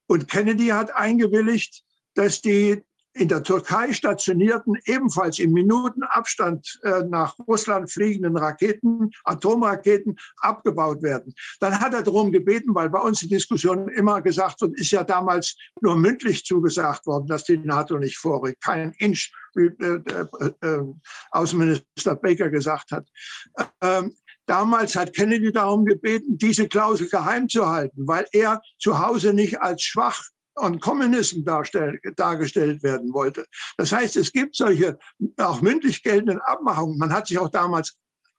Und 0.08 0.28
Kennedy 0.28 0.68
hat 0.68 0.90
eingewilligt, 0.94 1.82
dass 2.16 2.40
die 2.40 2.82
in 3.16 3.28
der 3.28 3.42
Türkei 3.42 3.92
stationierten, 3.92 4.76
ebenfalls 4.84 5.38
im 5.38 5.52
Minutenabstand 5.52 6.78
äh, 6.82 7.02
nach 7.08 7.34
Russland 7.48 7.90
fliegenden 7.90 8.36
Raketen, 8.36 9.10
Atomraketen 9.24 10.18
abgebaut 10.42 11.02
werden. 11.02 11.34
Dann 11.60 11.80
hat 11.80 11.94
er 11.94 12.02
darum 12.02 12.30
gebeten, 12.30 12.74
weil 12.74 12.90
bei 12.90 13.00
uns 13.00 13.22
in 13.22 13.30
Diskussionen 13.30 13.88
immer 13.88 14.20
gesagt 14.20 14.60
wird, 14.60 14.78
ist 14.78 14.90
ja 14.90 15.02
damals 15.02 15.56
nur 15.80 15.96
mündlich 15.96 16.44
zugesagt 16.44 17.06
worden, 17.06 17.26
dass 17.26 17.44
die 17.44 17.56
NATO 17.56 17.98
nicht 17.98 18.18
vorrückt. 18.18 18.62
Kein 18.62 18.92
Inch, 18.98 19.30
wie 19.54 19.66
äh, 19.66 20.00
äh, 20.10 20.66
äh, 20.66 20.82
Außenminister 21.30 22.16
Baker 22.16 22.50
gesagt 22.50 22.92
hat. 22.92 23.06
Ähm, 23.80 24.12
Damals 24.48 24.94
hat 24.94 25.12
Kennedy 25.12 25.50
darum 25.50 25.84
gebeten, 25.84 26.38
diese 26.38 26.68
Klausel 26.68 27.08
geheim 27.08 27.48
zu 27.48 27.66
halten, 27.66 28.06
weil 28.06 28.26
er 28.30 28.62
zu 28.78 29.00
Hause 29.04 29.34
nicht 29.34 29.60
als 29.60 29.82
schwach 29.82 30.22
und 30.56 30.80
Kommunisten 30.80 31.44
dargestellt 31.44 32.82
werden 32.82 33.12
wollte. 33.12 33.46
Das 33.76 33.92
heißt, 33.92 34.16
es 34.16 34.32
gibt 34.32 34.56
solche 34.56 34.98
auch 35.38 35.60
mündlich 35.60 36.02
geltenden 36.02 36.40
Abmachungen. 36.40 36.98
Man 36.98 37.12
hat 37.12 37.26
sich 37.28 37.38
auch 37.38 37.50
damals 37.50 37.96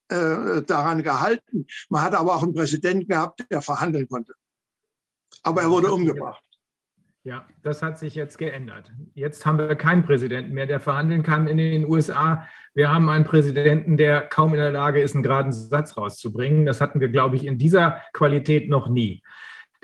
äh, 0.09 0.61
daran 0.63 1.03
gehalten. 1.03 1.67
Man 1.89 2.01
hat 2.01 2.15
aber 2.15 2.35
auch 2.35 2.43
einen 2.43 2.53
Präsidenten 2.53 3.07
gehabt, 3.07 3.45
der 3.51 3.61
verhandeln 3.61 4.07
konnte. 4.07 4.33
Aber 5.43 5.61
er 5.61 5.69
wurde 5.69 5.91
umgebracht. 5.91 6.43
Ja, 7.23 7.45
das 7.61 7.81
hat 7.81 7.99
sich 7.99 8.15
jetzt 8.15 8.37
geändert. 8.37 8.89
Jetzt 9.13 9.45
haben 9.45 9.57
wir 9.57 9.75
keinen 9.75 10.05
Präsidenten 10.05 10.53
mehr, 10.53 10.65
der 10.65 10.79
verhandeln 10.79 11.23
kann 11.23 11.47
in 11.47 11.57
den 11.57 11.85
USA. 11.85 12.47
Wir 12.73 12.89
haben 12.89 13.09
einen 13.09 13.25
Präsidenten, 13.25 13.97
der 13.97 14.21
kaum 14.21 14.53
in 14.53 14.61
der 14.61 14.71
Lage 14.71 15.01
ist, 15.01 15.13
einen 15.13 15.23
geraden 15.23 15.51
Satz 15.51 15.97
rauszubringen. 15.97 16.65
Das 16.65 16.79
hatten 16.79 17.01
wir, 17.01 17.09
glaube 17.09 17.35
ich, 17.35 17.45
in 17.45 17.57
dieser 17.57 18.01
Qualität 18.13 18.69
noch 18.69 18.87
nie. 18.87 19.21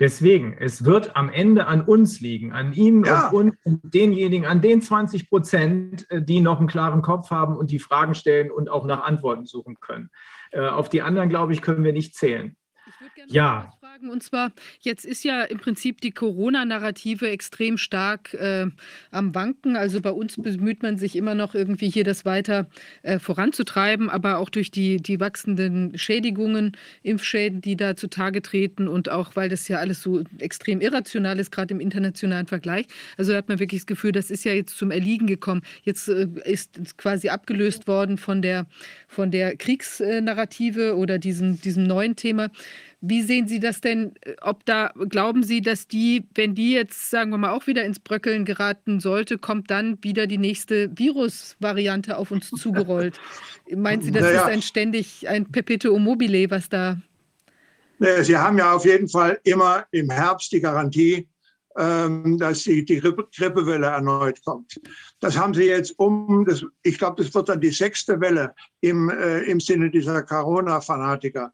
Deswegen, 0.00 0.56
es 0.58 0.84
wird 0.84 1.14
am 1.14 1.28
Ende 1.30 1.66
an 1.66 1.82
uns 1.82 2.20
liegen, 2.20 2.52
an 2.52 2.72
Ihnen 2.72 3.04
Ja. 3.04 3.28
und 3.28 3.56
uns, 3.64 3.80
denjenigen, 3.82 4.44
an 4.44 4.60
den 4.60 4.82
20 4.82 5.28
Prozent, 5.30 6.10
äh, 6.10 6.20
die 6.20 6.40
noch 6.40 6.58
einen 6.58 6.66
klaren 6.68 7.00
Kopf 7.02 7.30
haben 7.30 7.56
und 7.56 7.70
die 7.70 7.78
Fragen 7.78 8.14
stellen 8.14 8.50
und 8.50 8.68
auch 8.68 8.86
nach 8.86 9.04
Antworten 9.04 9.46
suchen 9.46 9.78
können. 9.80 10.10
Äh, 10.50 10.66
Auf 10.66 10.88
die 10.88 11.02
anderen, 11.02 11.28
glaube 11.28 11.52
ich, 11.52 11.62
können 11.62 11.84
wir 11.84 11.92
nicht 11.92 12.14
zählen. 12.16 12.56
Ich 12.86 13.00
würde 13.00 13.12
gerne 13.14 13.32
Ja. 13.32 13.72
Fragen. 13.94 14.10
Und 14.10 14.22
zwar, 14.22 14.52
jetzt 14.80 15.04
ist 15.04 15.24
ja 15.24 15.42
im 15.42 15.58
Prinzip 15.58 16.00
die 16.00 16.10
Corona-Narrative 16.10 17.28
extrem 17.28 17.78
stark 17.78 18.34
äh, 18.34 18.66
am 19.10 19.34
Wanken. 19.34 19.76
Also 19.76 20.00
bei 20.00 20.10
uns 20.10 20.36
bemüht 20.36 20.82
man 20.82 20.98
sich 20.98 21.16
immer 21.16 21.34
noch 21.34 21.54
irgendwie 21.54 21.90
hier 21.90 22.04
das 22.04 22.24
weiter 22.24 22.66
äh, 23.02 23.18
voranzutreiben, 23.18 24.10
aber 24.10 24.38
auch 24.38 24.50
durch 24.50 24.70
die, 24.70 24.96
die 24.96 25.20
wachsenden 25.20 25.96
Schädigungen, 25.96 26.76
Impfschäden, 27.02 27.60
die 27.60 27.76
da 27.76 27.96
zutage 27.96 28.42
treten 28.42 28.88
und 28.88 29.08
auch, 29.10 29.36
weil 29.36 29.48
das 29.48 29.68
ja 29.68 29.78
alles 29.78 30.02
so 30.02 30.22
extrem 30.38 30.80
irrational 30.80 31.38
ist, 31.38 31.52
gerade 31.52 31.74
im 31.74 31.80
internationalen 31.80 32.46
Vergleich. 32.46 32.86
Also 33.16 33.32
da 33.32 33.38
hat 33.38 33.48
man 33.48 33.58
wirklich 33.58 33.82
das 33.82 33.86
Gefühl, 33.86 34.12
das 34.12 34.30
ist 34.30 34.44
ja 34.44 34.52
jetzt 34.52 34.76
zum 34.76 34.90
Erliegen 34.90 35.26
gekommen. 35.26 35.62
Jetzt 35.82 36.08
äh, 36.08 36.26
ist 36.44 36.98
quasi 36.98 37.28
abgelöst 37.28 37.86
worden 37.86 38.18
von 38.18 38.42
der, 38.42 38.66
von 39.08 39.30
der 39.30 39.56
Kriegsnarrative 39.56 40.96
oder 40.96 41.18
diesem, 41.18 41.60
diesem 41.60 41.84
neuen 41.84 42.16
Thema. 42.16 42.48
Wie 43.06 43.22
sehen 43.22 43.46
Sie 43.48 43.60
das 43.60 43.80
denn? 43.80 44.14
äh, 44.22 44.34
Ob 44.40 44.64
da 44.64 44.92
glauben 45.08 45.42
Sie, 45.42 45.60
dass 45.60 45.86
die, 45.86 46.24
wenn 46.34 46.54
die 46.54 46.72
jetzt, 46.72 47.10
sagen 47.10 47.30
wir 47.30 47.38
mal, 47.38 47.52
auch 47.52 47.66
wieder 47.66 47.84
ins 47.84 48.00
Bröckeln 48.00 48.44
geraten 48.44 49.00
sollte, 49.00 49.38
kommt 49.38 49.70
dann 49.70 50.02
wieder 50.02 50.26
die 50.26 50.38
nächste 50.38 50.90
Virusvariante 50.96 52.16
auf 52.16 52.30
uns 52.30 52.50
zugerollt? 52.56 53.20
Meinen 53.74 54.02
Sie, 54.02 54.10
das 54.10 54.22
Naja. 54.22 54.40
ist 54.42 54.48
ein 54.52 54.62
ständig 54.62 55.28
ein 55.28 55.50
Perpetuum 55.50 56.02
mobile, 56.02 56.50
was 56.50 56.68
da 56.68 56.98
Sie 58.22 58.36
haben 58.36 58.58
ja 58.58 58.72
auf 58.72 58.84
jeden 58.84 59.08
Fall 59.08 59.38
immer 59.44 59.86
im 59.92 60.10
Herbst 60.10 60.50
die 60.52 60.60
Garantie, 60.60 61.28
ähm, 61.76 62.38
dass 62.38 62.64
die, 62.64 62.84
die 62.84 63.00
Grippe, 63.00 63.26
Grippewelle 63.34 63.86
erneut 63.86 64.42
kommt. 64.44 64.80
Das 65.20 65.36
haben 65.38 65.54
Sie 65.54 65.64
jetzt 65.64 65.98
um, 65.98 66.44
das, 66.44 66.64
ich 66.82 66.98
glaube, 66.98 67.22
das 67.22 67.34
wird 67.34 67.48
dann 67.48 67.60
die 67.60 67.70
sechste 67.70 68.20
Welle 68.20 68.54
im, 68.80 69.10
äh, 69.10 69.40
im 69.42 69.60
Sinne 69.60 69.90
dieser 69.90 70.22
Corona-Fanatiker. 70.22 71.52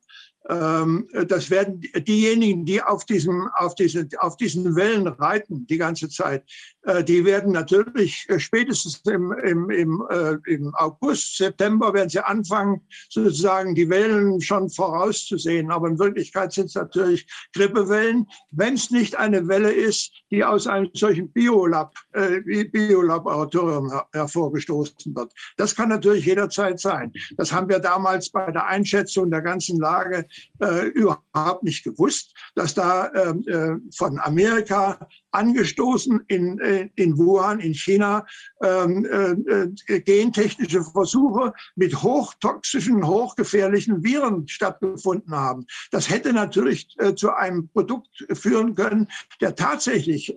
Ähm, 0.48 1.06
das 1.28 1.50
werden 1.50 1.80
die- 1.80 2.02
diejenigen, 2.02 2.64
die 2.64 2.82
auf, 2.82 3.04
diesem, 3.04 3.48
auf, 3.56 3.74
diesen, 3.74 4.08
auf 4.18 4.36
diesen 4.38 4.74
Wellen 4.74 5.06
reiten 5.06 5.66
die 5.66 5.76
ganze 5.76 6.08
Zeit, 6.08 6.44
äh, 6.82 7.04
die 7.04 7.26
werden 7.26 7.52
natürlich 7.52 8.24
äh, 8.28 8.40
spätestens 8.40 9.02
im, 9.04 9.32
im, 9.32 9.68
im, 9.68 10.02
äh, 10.08 10.36
im 10.46 10.74
August, 10.76 11.36
September 11.36 11.92
werden 11.92 12.08
sie 12.08 12.24
anfangen, 12.24 12.80
sozusagen 13.10 13.74
die 13.74 13.90
Wellen 13.90 14.40
schon 14.40 14.70
vorauszusehen. 14.70 15.70
Aber 15.70 15.88
in 15.88 15.98
Wirklichkeit 15.98 16.52
sind 16.52 16.66
es 16.66 16.74
natürlich 16.74 17.26
Grippewellen, 17.52 18.26
wenn 18.50 18.74
es 18.74 18.90
nicht 18.90 19.16
eine 19.16 19.46
Welle 19.46 19.70
ist, 19.72 20.10
die 20.30 20.42
aus 20.42 20.66
einem 20.66 20.88
solchen 20.94 21.30
Biolab, 21.30 21.94
äh, 22.12 22.40
Biolaboratorium 22.64 23.90
her 23.90 24.06
hervorgestoßen 24.12 25.14
wird. 25.14 25.32
Das 25.58 25.76
kann 25.76 25.90
natürlich 25.90 26.24
jederzeit 26.24 26.80
sein. 26.80 27.12
Das 27.36 27.52
haben 27.52 27.68
wir 27.68 27.78
damals 27.78 28.30
bei 28.30 28.50
der 28.50 28.66
Einschätzung 28.66 29.30
der 29.30 29.42
ganzen 29.42 29.78
Lage 29.78 30.26
äh, 30.60 30.86
überhaupt 30.88 31.62
nicht 31.62 31.84
gewusst, 31.84 32.34
dass 32.54 32.74
da 32.74 33.10
ähm, 33.12 33.44
äh, 33.46 33.76
von 33.94 34.18
Amerika 34.18 35.08
angestoßen 35.32 36.24
in, 36.28 36.58
äh, 36.60 36.88
in 36.96 37.16
Wuhan, 37.16 37.60
in 37.60 37.74
China, 37.74 38.26
ähm, 38.62 39.04
äh, 39.04 39.94
äh, 39.94 40.00
gentechnische 40.00 40.82
Versuche 40.82 41.52
mit 41.76 42.02
hochtoxischen, 42.02 43.06
hochgefährlichen 43.06 44.02
Viren 44.02 44.48
stattgefunden 44.48 45.34
haben. 45.34 45.66
Das 45.90 46.10
hätte 46.10 46.32
natürlich 46.32 46.88
äh, 46.98 47.14
zu 47.14 47.32
einem 47.32 47.68
Produkt 47.68 48.08
führen 48.32 48.74
können, 48.74 49.08
der 49.40 49.54
tatsächlich 49.54 50.34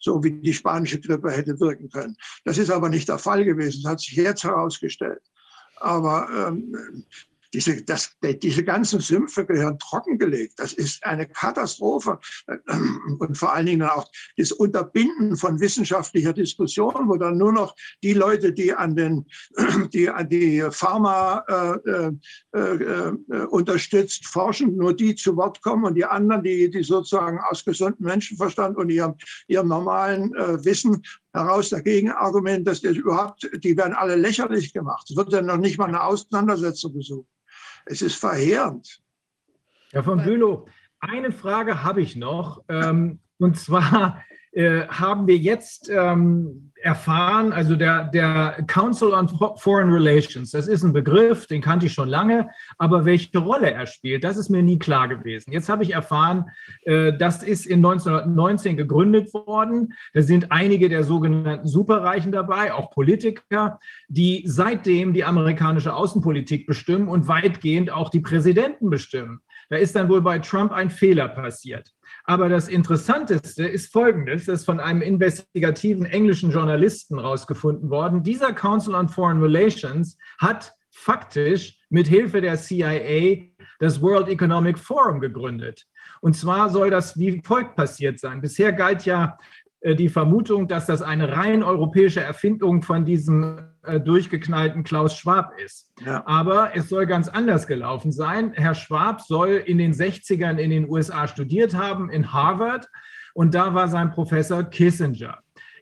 so 0.00 0.22
wie 0.22 0.32
die 0.32 0.52
spanische 0.52 1.00
Grippe 1.00 1.30
hätte 1.30 1.58
wirken 1.60 1.88
können. 1.90 2.16
Das 2.44 2.58
ist 2.58 2.70
aber 2.70 2.88
nicht 2.88 3.08
der 3.08 3.18
Fall 3.18 3.44
gewesen. 3.44 3.82
Das 3.82 3.92
hat 3.92 4.00
sich 4.00 4.14
jetzt 4.14 4.44
herausgestellt. 4.44 5.22
Aber 5.76 6.28
ähm, 6.48 7.04
diese, 7.52 7.82
das, 7.82 8.16
diese 8.22 8.64
ganzen 8.64 9.00
Sümpfe 9.00 9.44
gehören 9.44 9.78
trockengelegt. 9.78 10.58
Das 10.58 10.72
ist 10.72 11.04
eine 11.04 11.26
Katastrophe. 11.26 12.18
Und 13.18 13.36
vor 13.36 13.52
allen 13.52 13.66
Dingen 13.66 13.82
auch 13.82 14.06
das 14.36 14.52
Unterbinden 14.52 15.36
von 15.36 15.60
wissenschaftlicher 15.60 16.32
Diskussion, 16.32 17.08
wo 17.08 17.16
dann 17.16 17.38
nur 17.38 17.52
noch 17.52 17.74
die 18.02 18.14
Leute, 18.14 18.52
die 18.52 18.72
an 18.72 18.96
den, 18.96 19.26
die 19.92 20.08
an 20.08 20.28
die 20.28 20.66
Pharma 20.70 21.44
äh, 21.48 22.10
äh, 22.54 22.58
äh, 22.58 23.44
unterstützt 23.46 24.26
forschen, 24.26 24.76
nur 24.76 24.94
die 24.94 25.14
zu 25.14 25.36
Wort 25.36 25.62
kommen 25.62 25.84
und 25.84 25.94
die 25.94 26.04
anderen, 26.04 26.42
die, 26.42 26.70
die 26.70 26.82
sozusagen 26.82 27.38
aus 27.50 27.64
gesundem 27.64 28.06
Menschenverstand 28.06 28.76
und 28.76 28.90
ihrem, 28.90 29.14
ihrem 29.48 29.68
normalen 29.68 30.34
äh, 30.34 30.64
Wissen 30.64 31.02
heraus 31.32 31.70
dagegen 31.70 32.10
Argument, 32.10 32.66
dass 32.66 32.80
das 32.80 32.96
überhaupt, 32.96 33.48
die 33.62 33.76
werden 33.76 33.94
alle 33.94 34.16
lächerlich 34.16 34.72
gemacht. 34.72 35.08
Es 35.10 35.16
wird 35.16 35.32
dann 35.32 35.46
noch 35.46 35.56
nicht 35.56 35.78
mal 35.78 35.88
eine 35.88 36.02
Auseinandersetzung 36.02 36.92
gesucht. 36.94 37.28
Es 37.86 38.02
ist 38.02 38.16
verheerend. 38.16 39.00
Herr 39.90 40.04
von 40.04 40.22
Bülow, 40.22 40.66
eine 41.00 41.32
Frage 41.32 41.82
habe 41.82 42.00
ich 42.00 42.16
noch. 42.16 42.62
Ähm, 42.68 43.20
und 43.38 43.58
zwar 43.58 44.22
äh, 44.52 44.86
haben 44.86 45.26
wir 45.26 45.36
jetzt 45.36 45.88
ähm, 45.88 46.71
erfahren, 46.82 47.52
also 47.52 47.76
der, 47.76 48.04
der 48.04 48.64
Council 48.66 49.12
on 49.12 49.28
Foreign 49.56 49.90
Relations, 49.90 50.50
das 50.50 50.66
ist 50.66 50.82
ein 50.82 50.92
Begriff, 50.92 51.46
den 51.46 51.60
kannte 51.60 51.86
ich 51.86 51.92
schon 51.92 52.08
lange, 52.08 52.48
aber 52.78 53.04
welche 53.04 53.38
Rolle 53.38 53.72
er 53.72 53.86
spielt, 53.86 54.24
das 54.24 54.36
ist 54.36 54.50
mir 54.50 54.62
nie 54.62 54.78
klar 54.78 55.08
gewesen. 55.08 55.52
Jetzt 55.52 55.68
habe 55.68 55.84
ich 55.84 55.92
erfahren, 55.92 56.50
äh, 56.82 57.12
das 57.16 57.42
ist 57.42 57.66
in 57.66 57.84
1919 57.84 58.76
gegründet 58.76 59.32
worden. 59.32 59.94
Da 60.12 60.22
sind 60.22 60.50
einige 60.50 60.88
der 60.88 61.04
sogenannten 61.04 61.68
Superreichen 61.68 62.32
dabei, 62.32 62.72
auch 62.72 62.90
Politiker, 62.90 63.78
die 64.08 64.42
seitdem 64.46 65.12
die 65.12 65.24
amerikanische 65.24 65.94
Außenpolitik 65.94 66.66
bestimmen 66.66 67.08
und 67.08 67.28
weitgehend 67.28 67.90
auch 67.90 68.10
die 68.10 68.20
Präsidenten 68.20 68.90
bestimmen. 68.90 69.40
Da 69.70 69.76
ist 69.76 69.96
dann 69.96 70.08
wohl 70.08 70.20
bei 70.20 70.38
Trump 70.38 70.72
ein 70.72 70.90
Fehler 70.90 71.28
passiert. 71.28 71.92
Aber 72.24 72.48
das 72.48 72.68
Interessanteste 72.68 73.66
ist 73.66 73.92
Folgendes, 73.92 74.46
das 74.46 74.60
ist 74.60 74.64
von 74.64 74.80
einem 74.80 75.02
investigativen 75.02 76.04
englischen 76.04 76.50
Journalisten 76.50 77.18
rausgefunden 77.18 77.90
worden. 77.90 78.22
Dieser 78.22 78.52
Council 78.52 78.94
on 78.94 79.08
Foreign 79.08 79.42
Relations 79.42 80.16
hat 80.38 80.74
faktisch 80.90 81.78
mit 81.88 82.06
Hilfe 82.06 82.40
der 82.40 82.56
CIA 82.56 83.46
das 83.80 84.00
World 84.00 84.28
Economic 84.28 84.78
Forum 84.78 85.20
gegründet. 85.20 85.86
Und 86.20 86.36
zwar 86.36 86.70
soll 86.70 86.90
das 86.90 87.18
wie 87.18 87.42
folgt 87.42 87.74
passiert 87.74 88.20
sein. 88.20 88.40
Bisher 88.40 88.72
galt 88.72 89.04
ja 89.04 89.38
die 89.84 90.08
Vermutung, 90.08 90.68
dass 90.68 90.86
das 90.86 91.02
eine 91.02 91.36
rein 91.36 91.62
europäische 91.62 92.20
Erfindung 92.20 92.82
von 92.82 93.04
diesem 93.04 93.58
äh, 93.82 94.00
durchgeknallten 94.00 94.84
Klaus 94.84 95.16
Schwab 95.16 95.58
ist. 95.58 95.88
Ja. 96.04 96.22
Aber 96.26 96.76
es 96.76 96.88
soll 96.88 97.06
ganz 97.06 97.28
anders 97.28 97.66
gelaufen 97.66 98.12
sein. 98.12 98.52
Herr 98.54 98.74
Schwab 98.74 99.22
soll 99.22 99.62
in 99.66 99.78
den 99.78 99.92
60ern 99.92 100.56
in 100.56 100.70
den 100.70 100.88
USA 100.88 101.26
studiert 101.26 101.74
haben, 101.74 102.10
in 102.10 102.32
Harvard. 102.32 102.88
Und 103.34 103.54
da 103.54 103.74
war 103.74 103.88
sein 103.88 104.10
Professor 104.10 104.62
Kissinger. 104.62 105.38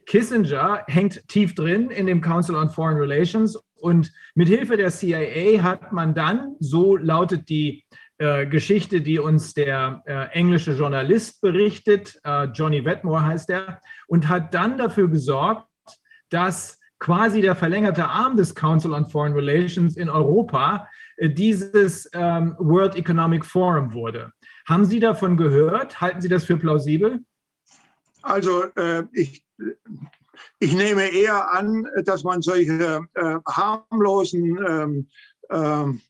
Kissinger 0.07 0.83
hängt 0.87 1.29
tief 1.29 1.55
drin 1.55 1.91
in 1.91 2.07
dem 2.07 2.21
Council 2.21 2.55
on 2.57 2.71
Foreign 2.71 2.97
Relations 2.97 3.57
und 3.77 4.13
mit 4.35 4.49
Hilfe 4.49 4.77
der 4.77 4.91
CIA 4.91 5.63
hat 5.63 5.93
man 5.93 6.15
dann, 6.15 6.57
so 6.59 6.97
lautet 6.97 7.49
die 7.49 7.85
äh, 8.21 8.47
Geschichte, 8.47 9.01
die 9.01 9.19
uns 9.19 9.55
der 9.55 10.03
äh, 10.05 10.27
englische 10.39 10.73
Journalist 10.73 11.41
berichtet, 11.41 12.21
äh, 12.23 12.45
Johnny 12.49 12.85
Wetmore 12.85 13.25
heißt 13.25 13.49
er, 13.49 13.81
und 14.09 14.29
hat 14.29 14.53
dann 14.53 14.77
dafür 14.77 15.09
gesorgt, 15.09 15.67
dass 16.29 16.79
quasi 16.99 17.41
der 17.41 17.57
verlängerte 17.57 18.05
Arm 18.07 18.37
des 18.37 18.55
Council 18.55 18.93
on 18.93 19.09
Foreign 19.09 19.33
Relations 19.33 19.97
in 19.97 20.11
Europa 20.11 20.87
äh, 21.17 21.31
dieses 21.31 22.11
ähm, 22.13 22.55
World 22.59 22.95
Economic 22.95 23.43
Forum 23.43 23.95
wurde. 23.95 24.31
Haben 24.69 24.85
Sie 24.85 25.01
davon 25.01 25.39
gehört? 25.39 25.99
Halten 26.03 26.21
Sie 26.21 26.29
das 26.29 26.45
für 26.45 26.59
plausibel? 26.59 27.21
Also 28.21 28.65
äh, 28.77 29.05
ich, 29.13 29.43
ich 30.59 30.75
nehme 30.75 31.09
eher 31.09 31.55
an, 31.55 31.87
dass 32.05 32.23
man 32.23 32.43
solche 32.43 33.01
harmlosen 33.47 34.59
ähm, 34.69 35.09
ähm, 35.49 36.03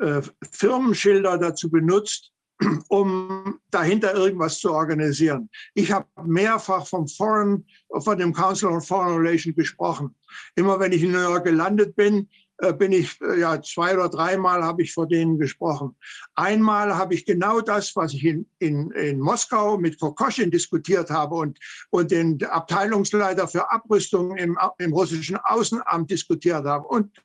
äh, 0.00 0.22
Firmenschilder 0.50 1.38
dazu 1.38 1.70
benutzt, 1.70 2.32
um 2.88 3.58
dahinter 3.70 4.14
irgendwas 4.14 4.58
zu 4.58 4.72
organisieren. 4.72 5.48
Ich 5.74 5.92
habe 5.92 6.06
mehrfach 6.24 6.86
vom 6.86 7.06
Foreign, 7.06 7.66
von 8.00 8.18
dem 8.18 8.32
Council 8.32 8.68
on 8.68 8.80
Foreign 8.80 9.16
Relations 9.16 9.56
gesprochen. 9.56 10.14
Immer 10.56 10.80
wenn 10.80 10.92
ich 10.92 11.02
in 11.02 11.12
New 11.12 11.20
York 11.20 11.44
gelandet 11.44 11.94
bin, 11.96 12.28
bin 12.72 12.92
ich, 12.92 13.20
äh, 13.20 13.40
ja, 13.40 13.62
zwei 13.62 13.94
oder 13.94 14.08
dreimal 14.08 14.64
habe 14.64 14.82
ich 14.82 14.92
vor 14.92 15.06
denen 15.06 15.38
gesprochen. 15.38 15.96
Einmal 16.34 16.96
habe 16.96 17.14
ich 17.14 17.24
genau 17.24 17.60
das, 17.60 17.94
was 17.94 18.12
ich 18.14 18.24
in, 18.24 18.46
in, 18.58 18.90
in 18.92 19.20
Moskau 19.20 19.78
mit 19.78 19.98
Kokoschin 20.00 20.50
diskutiert 20.50 21.10
habe 21.10 21.36
und, 21.36 21.58
und 21.90 22.10
den 22.10 22.42
Abteilungsleiter 22.44 23.46
für 23.46 23.70
Abrüstung 23.70 24.36
im, 24.36 24.58
im 24.78 24.92
russischen 24.92 25.36
Außenamt 25.36 26.10
diskutiert 26.10 26.64
habe 26.64 26.86
und 26.88 27.16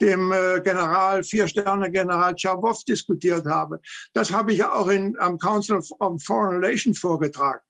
dem 0.00 0.32
äh, 0.32 0.60
General, 0.62 1.22
Vier-Sterne-General 1.22 2.34
Tschawow 2.34 2.82
diskutiert 2.84 3.46
habe. 3.46 3.80
Das 4.14 4.32
habe 4.32 4.52
ich 4.52 4.64
auch 4.64 4.88
in, 4.88 5.18
am 5.18 5.38
Council 5.38 5.80
of 5.98 6.22
Foreign 6.22 6.62
Relations 6.62 6.98
vorgetragen. 6.98 7.60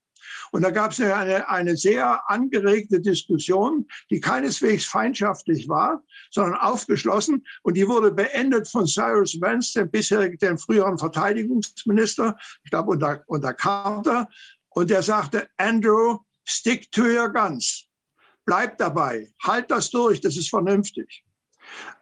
Und 0.51 0.63
da 0.63 0.71
gab 0.71 0.91
es 0.91 0.99
eine, 0.99 1.47
eine 1.49 1.77
sehr 1.77 2.29
angeregte 2.29 2.99
Diskussion, 2.99 3.87
die 4.09 4.19
keineswegs 4.19 4.85
feindschaftlich 4.85 5.67
war, 5.67 6.03
sondern 6.29 6.59
aufgeschlossen. 6.59 7.45
Und 7.63 7.75
die 7.75 7.87
wurde 7.87 8.11
beendet 8.11 8.67
von 8.67 8.87
Cyrus 8.87 9.39
Vance, 9.39 9.73
dem 9.73 9.89
bisherigen, 9.89 10.37
dem 10.37 10.57
früheren 10.57 10.97
Verteidigungsminister, 10.97 12.37
ich 12.63 12.71
glaube 12.71 12.91
unter, 12.91 13.23
unter 13.27 13.53
Carter. 13.53 14.27
Und 14.69 14.89
der 14.89 15.03
sagte, 15.03 15.47
Andrew, 15.57 16.19
stick 16.45 16.91
to 16.91 17.03
your 17.03 17.29
guns. 17.29 17.85
Bleib 18.45 18.77
dabei. 18.77 19.29
Halt 19.43 19.69
das 19.69 19.89
durch. 19.89 20.21
Das 20.21 20.37
ist 20.37 20.49
vernünftig. 20.49 21.23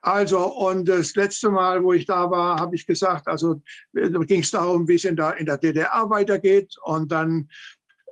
Also, 0.02 0.46
und 0.46 0.88
das 0.88 1.16
letzte 1.16 1.50
Mal, 1.50 1.84
wo 1.84 1.94
ich 1.94 2.06
da 2.06 2.32
war, 2.32 2.60
habe 2.60 2.76
ich 2.76 2.86
gesagt, 2.86 3.28
also 3.28 3.62
ging 3.94 4.42
es 4.42 4.52
darum, 4.52 4.88
wie 4.88 4.96
es 4.96 5.04
in 5.04 5.16
der, 5.16 5.38
in 5.38 5.46
der 5.46 5.58
DDR 5.58 6.10
weitergeht. 6.10 6.76
Und 6.84 7.12
dann 7.12 7.50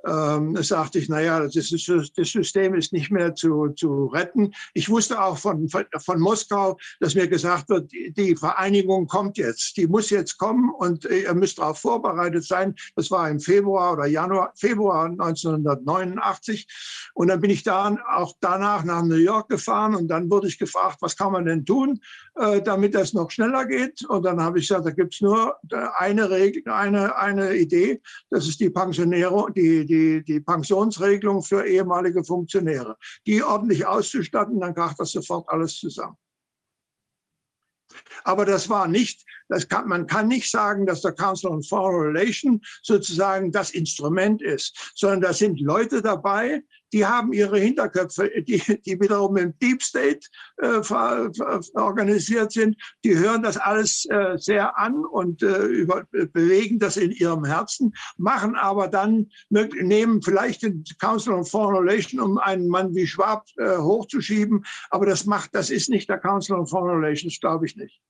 ähm, 0.06 0.56
sagte 0.62 0.98
ich, 0.98 1.08
naja, 1.08 1.40
das, 1.40 1.56
ist, 1.56 1.88
das 1.88 2.28
System 2.28 2.74
ist 2.74 2.92
nicht 2.92 3.10
mehr 3.10 3.34
zu, 3.34 3.68
zu 3.70 4.06
retten. 4.06 4.52
Ich 4.74 4.88
wusste 4.88 5.20
auch 5.22 5.38
von, 5.38 5.68
von, 5.68 6.20
Moskau, 6.20 6.78
dass 7.00 7.14
mir 7.14 7.28
gesagt 7.28 7.68
wird, 7.68 7.90
die, 7.92 8.36
Vereinigung 8.36 9.06
kommt 9.06 9.38
jetzt, 9.38 9.76
die 9.76 9.86
muss 9.86 10.10
jetzt 10.10 10.38
kommen 10.38 10.70
und 10.70 11.04
ihr 11.04 11.34
müsst 11.34 11.58
darauf 11.58 11.78
vorbereitet 11.78 12.44
sein. 12.44 12.74
Das 12.96 13.10
war 13.10 13.28
im 13.30 13.40
Februar 13.40 13.94
oder 13.94 14.06
Januar, 14.06 14.52
Februar 14.56 15.06
1989. 15.06 16.66
Und 17.14 17.28
dann 17.28 17.40
bin 17.40 17.50
ich 17.50 17.62
da 17.62 17.96
auch 18.14 18.34
danach 18.40 18.84
nach 18.84 19.02
New 19.02 19.16
York 19.16 19.48
gefahren 19.48 19.94
und 19.94 20.08
dann 20.08 20.30
wurde 20.30 20.48
ich 20.48 20.58
gefragt, 20.58 20.98
was 21.00 21.16
kann 21.16 21.32
man 21.32 21.46
denn 21.46 21.64
tun, 21.64 22.00
äh, 22.36 22.62
damit 22.62 22.94
das 22.94 23.12
noch 23.12 23.30
schneller 23.30 23.66
geht. 23.66 24.04
Und 24.04 24.24
dann 24.24 24.40
habe 24.40 24.58
ich 24.58 24.68
gesagt, 24.68 24.86
da 24.86 24.90
gibt 24.90 25.14
es 25.14 25.20
nur 25.20 25.56
eine 25.96 26.30
Regel, 26.30 26.62
eine, 26.70 27.16
eine 27.16 27.54
Idee, 27.54 28.00
das 28.30 28.46
ist 28.46 28.60
die 28.60 28.70
Pensionierung, 28.70 29.52
die 29.54 29.87
die, 29.88 30.22
die 30.22 30.40
Pensionsregelung 30.40 31.42
für 31.42 31.66
ehemalige 31.66 32.22
Funktionäre. 32.22 32.96
Die 33.26 33.42
ordentlich 33.42 33.86
auszustatten, 33.86 34.60
dann 34.60 34.74
kracht 34.74 35.00
das 35.00 35.10
sofort 35.12 35.48
alles 35.48 35.76
zusammen. 35.76 36.16
Aber 38.24 38.44
das 38.44 38.68
war 38.68 38.86
nicht, 38.86 39.24
das 39.48 39.68
kann, 39.68 39.88
man 39.88 40.06
kann 40.06 40.28
nicht 40.28 40.50
sagen, 40.50 40.86
dass 40.86 41.00
der 41.00 41.12
Council 41.12 41.50
on 41.50 41.62
Foreign 41.62 42.16
Relations 42.16 42.80
sozusagen 42.82 43.50
das 43.50 43.70
Instrument 43.70 44.42
ist, 44.42 44.92
sondern 44.94 45.22
da 45.22 45.32
sind 45.32 45.60
Leute 45.60 46.02
dabei, 46.02 46.62
die 46.92 47.06
haben 47.06 47.32
ihre 47.32 47.58
Hinterköpfe, 47.58 48.30
die, 48.42 48.58
die 48.84 49.00
wiederum 49.00 49.36
im 49.36 49.58
Deep 49.58 49.82
State 49.82 50.20
äh, 50.56 50.80
organisiert 51.74 52.52
sind, 52.52 52.76
die 53.04 53.16
hören 53.16 53.42
das 53.42 53.56
alles 53.56 54.06
äh, 54.06 54.36
sehr 54.36 54.78
an 54.78 55.04
und 55.04 55.42
äh, 55.42 55.64
über, 55.64 56.04
bewegen 56.10 56.78
das 56.78 56.96
in 56.96 57.10
ihrem 57.10 57.44
Herzen, 57.44 57.94
machen 58.16 58.54
aber 58.54 58.88
dann, 58.88 59.30
nehmen 59.50 60.22
vielleicht 60.22 60.62
den 60.62 60.84
Council 60.98 61.34
on 61.34 61.44
Foreign 61.44 61.88
Relations, 61.88 62.22
um 62.22 62.38
einen 62.38 62.68
Mann 62.68 62.94
wie 62.94 63.06
Schwab 63.06 63.46
äh, 63.56 63.76
hochzuschieben, 63.76 64.64
aber 64.90 65.06
das 65.06 65.26
macht, 65.26 65.54
das 65.54 65.70
ist 65.70 65.88
nicht 65.88 66.08
der 66.08 66.18
Council 66.18 66.56
on 66.56 66.66
Foreign 66.66 67.00
Relations, 67.02 67.38
glaube 67.40 67.66
ich 67.66 67.76
nicht. 67.76 68.00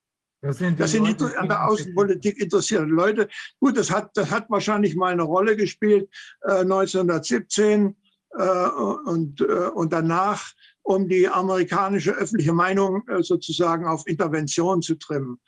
Das 0.40 0.58
sind, 0.58 0.78
Das 0.78 0.92
sind 0.92 1.04
Leute, 1.04 1.36
an 1.36 1.48
der 1.48 1.66
Außenpolitik 1.66 2.38
interessierte 2.40 2.84
Leute. 2.84 3.28
Gut, 3.58 3.76
das 3.76 3.90
hat, 3.90 4.16
das 4.16 4.30
hat 4.30 4.48
wahrscheinlich 4.50 4.94
mal 4.94 5.12
eine 5.12 5.24
Rolle 5.24 5.56
gespielt 5.56 6.08
äh, 6.42 6.60
1917 6.60 7.88
äh, 7.88 7.94
und, 8.30 9.40
äh, 9.40 9.70
und 9.74 9.92
danach, 9.92 10.52
um 10.82 11.08
die 11.08 11.28
amerikanische 11.28 12.12
öffentliche 12.12 12.52
Meinung 12.52 13.06
äh, 13.08 13.22
sozusagen 13.22 13.86
auf 13.86 14.06
Intervention 14.06 14.82
zu 14.82 14.94
trimmen. 14.96 15.40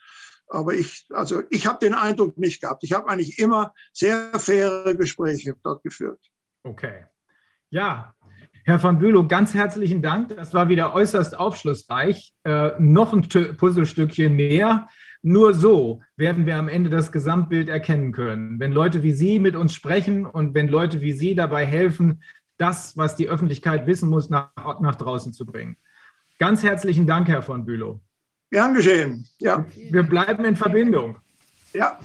Aber 0.47 0.73
ich, 0.73 1.05
also 1.11 1.43
ich 1.49 1.65
habe 1.65 1.79
den 1.79 1.93
Eindruck 1.93 2.37
nicht 2.37 2.61
gehabt. 2.61 2.83
Ich 2.83 2.93
habe 2.93 3.07
eigentlich 3.07 3.39
immer 3.39 3.73
sehr 3.93 4.31
faire 4.37 4.95
Gespräche 4.95 5.55
dort 5.63 5.83
geführt. 5.83 6.19
Okay. 6.63 7.05
Ja, 7.69 8.13
Herr 8.63 8.83
van 8.83 8.99
Bülow, 8.99 9.27
ganz 9.27 9.55
herzlichen 9.55 10.03
Dank. 10.03 10.35
Das 10.35 10.53
war 10.53 10.69
wieder 10.69 10.93
äußerst 10.93 11.37
aufschlussreich. 11.37 12.33
Äh, 12.43 12.71
noch 12.79 13.11
ein 13.11 13.27
Puzzlestückchen 13.57 14.35
mehr. 14.35 14.87
Nur 15.23 15.53
so 15.53 16.01
werden 16.15 16.45
wir 16.45 16.57
am 16.57 16.67
Ende 16.67 16.89
das 16.89 17.11
Gesamtbild 17.11 17.69
erkennen 17.69 18.11
können. 18.11 18.59
Wenn 18.59 18.71
Leute 18.71 19.01
wie 19.03 19.13
Sie 19.13 19.39
mit 19.39 19.55
uns 19.55 19.73
sprechen 19.73 20.25
und 20.25 20.53
wenn 20.53 20.67
Leute 20.67 21.01
wie 21.01 21.13
Sie 21.13 21.33
dabei 21.33 21.65
helfen, 21.65 22.23
das, 22.61 22.95
was 22.95 23.15
die 23.15 23.27
Öffentlichkeit 23.27 23.87
wissen 23.87 24.09
muss, 24.09 24.29
nach, 24.29 24.51
nach 24.79 24.95
draußen 24.95 25.33
zu 25.33 25.45
bringen. 25.45 25.77
Ganz 26.37 26.61
herzlichen 26.63 27.07
Dank, 27.07 27.27
Herr 27.27 27.41
von 27.41 27.65
Bülow. 27.65 27.99
Gern 28.51 28.73
geschehen. 28.73 29.27
Ja, 29.39 29.65
Wir 29.89 30.03
bleiben 30.03 30.45
in 30.45 30.55
Verbindung. 30.55 31.17
ja. 31.73 31.99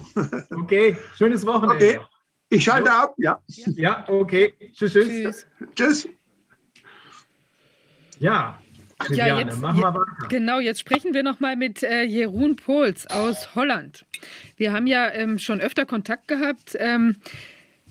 Okay, 0.51 0.97
schönes 1.17 1.45
Wochenende. 1.45 1.99
Okay. 1.99 2.01
Ich 2.49 2.65
schalte 2.65 2.91
ab. 2.93 3.15
Ja. 3.19 3.41
Ja, 3.49 4.05
okay. 4.09 4.55
Tschüss, 4.73 4.93
tschüss. 4.93 5.09
Tschüss. 5.11 5.47
Tschüss. 5.75 6.09
Ja, 8.19 8.59
Ja, 9.11 9.39
jetzt, 9.41 9.61
machen 9.61 9.81
wir 9.81 9.93
weiter. 9.95 10.29
genau, 10.29 10.59
jetzt 10.61 10.81
sprechen 10.81 11.13
wir 11.13 11.23
noch 11.23 11.39
mal 11.41 11.57
mit 11.57 11.83
äh, 11.83 12.03
Jeroen 12.05 12.57
Pohls 12.57 13.07
aus 13.09 13.55
Holland. 13.55 14.07
Wir 14.57 14.73
haben 14.73 14.87
ja 14.87 15.11
ähm, 15.13 15.39
schon 15.39 15.61
öfter 15.61 15.85
Kontakt 15.85 16.29
gehabt. 16.29 16.77
Ähm, 16.79 17.17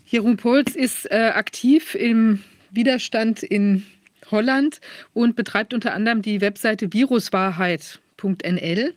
Jeroen 0.06 0.38
Pohls 0.38 0.76
ist 0.76 1.06
äh, 1.12 1.32
aktiv 1.36 1.94
im 1.96 2.42
Widerstand 2.76 3.44
in 3.44 3.86
Holland 4.32 4.80
und 5.14 5.36
betreibt 5.36 5.74
unter 5.74 5.94
anderem 5.94 6.22
die 6.22 6.42
Webseite 6.42 6.92
viruswahrheit.nl. 6.92 8.94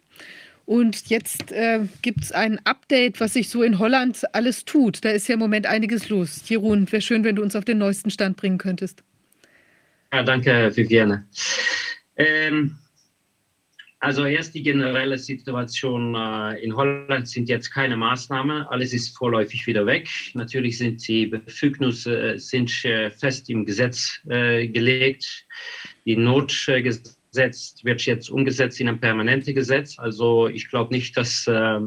Und 0.65 1.09
jetzt 1.09 1.53
äh, 1.53 1.81
gibt 2.03 2.25
es 2.25 2.33
ein 2.33 2.61
Update, 2.65 3.21
was 3.21 3.33
sich 3.33 3.49
so 3.49 3.63
in 3.63 3.79
Holland 3.79 4.23
alles 4.35 4.67
tut. 4.67 5.03
Da 5.03 5.11
ist 5.11 5.27
ja 5.27 5.35
im 5.35 5.41
Moment 5.41 5.67
einiges 5.67 6.11
los. 6.11 6.43
Jeroen, 6.47 6.91
wäre 6.93 7.01
schön, 7.01 7.25
wenn 7.25 7.37
du 7.37 7.43
uns 7.43 7.57
auf 7.57 7.65
den 7.65 7.79
neuesten 7.79 8.11
Stand 8.11 8.37
bringen 8.37 8.59
könntest. 8.59 9.03
Ja, 10.13 10.23
danke, 10.23 10.77
Viviane. 10.77 11.27
Ähm, 12.17 12.77
also 14.01 14.25
erst 14.27 14.55
die 14.55 14.63
generelle 14.63 15.19
Situation 15.19 16.15
äh, 16.15 16.63
in 16.63 16.77
Holland 16.77 17.27
sind 17.27 17.49
jetzt 17.49 17.71
keine 17.71 17.97
Maßnahmen. 17.97 18.63
Alles 18.69 18.93
ist 18.93 19.17
vorläufig 19.17 19.67
wieder 19.67 19.87
weg. 19.87 20.09
Natürlich 20.35 20.79
sind 20.79 21.07
die 21.09 21.27
Befugnisse 21.27 22.35
äh, 22.35 22.39
sind 22.39 22.85
äh, 22.85 23.11
fest 23.11 23.51
im 23.51 23.65
Gesetz 23.65 24.21
gelegt. 24.25 25.47
Die 26.07 26.17
Notgesetz 26.17 27.17
wird 27.83 28.03
jetzt 28.03 28.31
umgesetzt 28.31 28.81
in 28.81 28.89
ein 28.89 29.01
permanentes 29.01 29.55
Gesetz. 29.55 29.99
Also 29.99 30.47
ich 30.47 30.69
glaube 30.69 30.95
nicht, 30.95 31.17
dass 31.17 31.47
äh, 31.49 31.81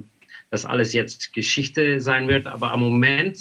das 0.49 0.65
alles 0.65 0.91
jetzt 0.91 1.31
Geschichte 1.31 2.01
sein 2.01 2.27
wird. 2.27 2.45
Aber 2.45 2.71
am 2.71 2.81
Moment 2.81 3.39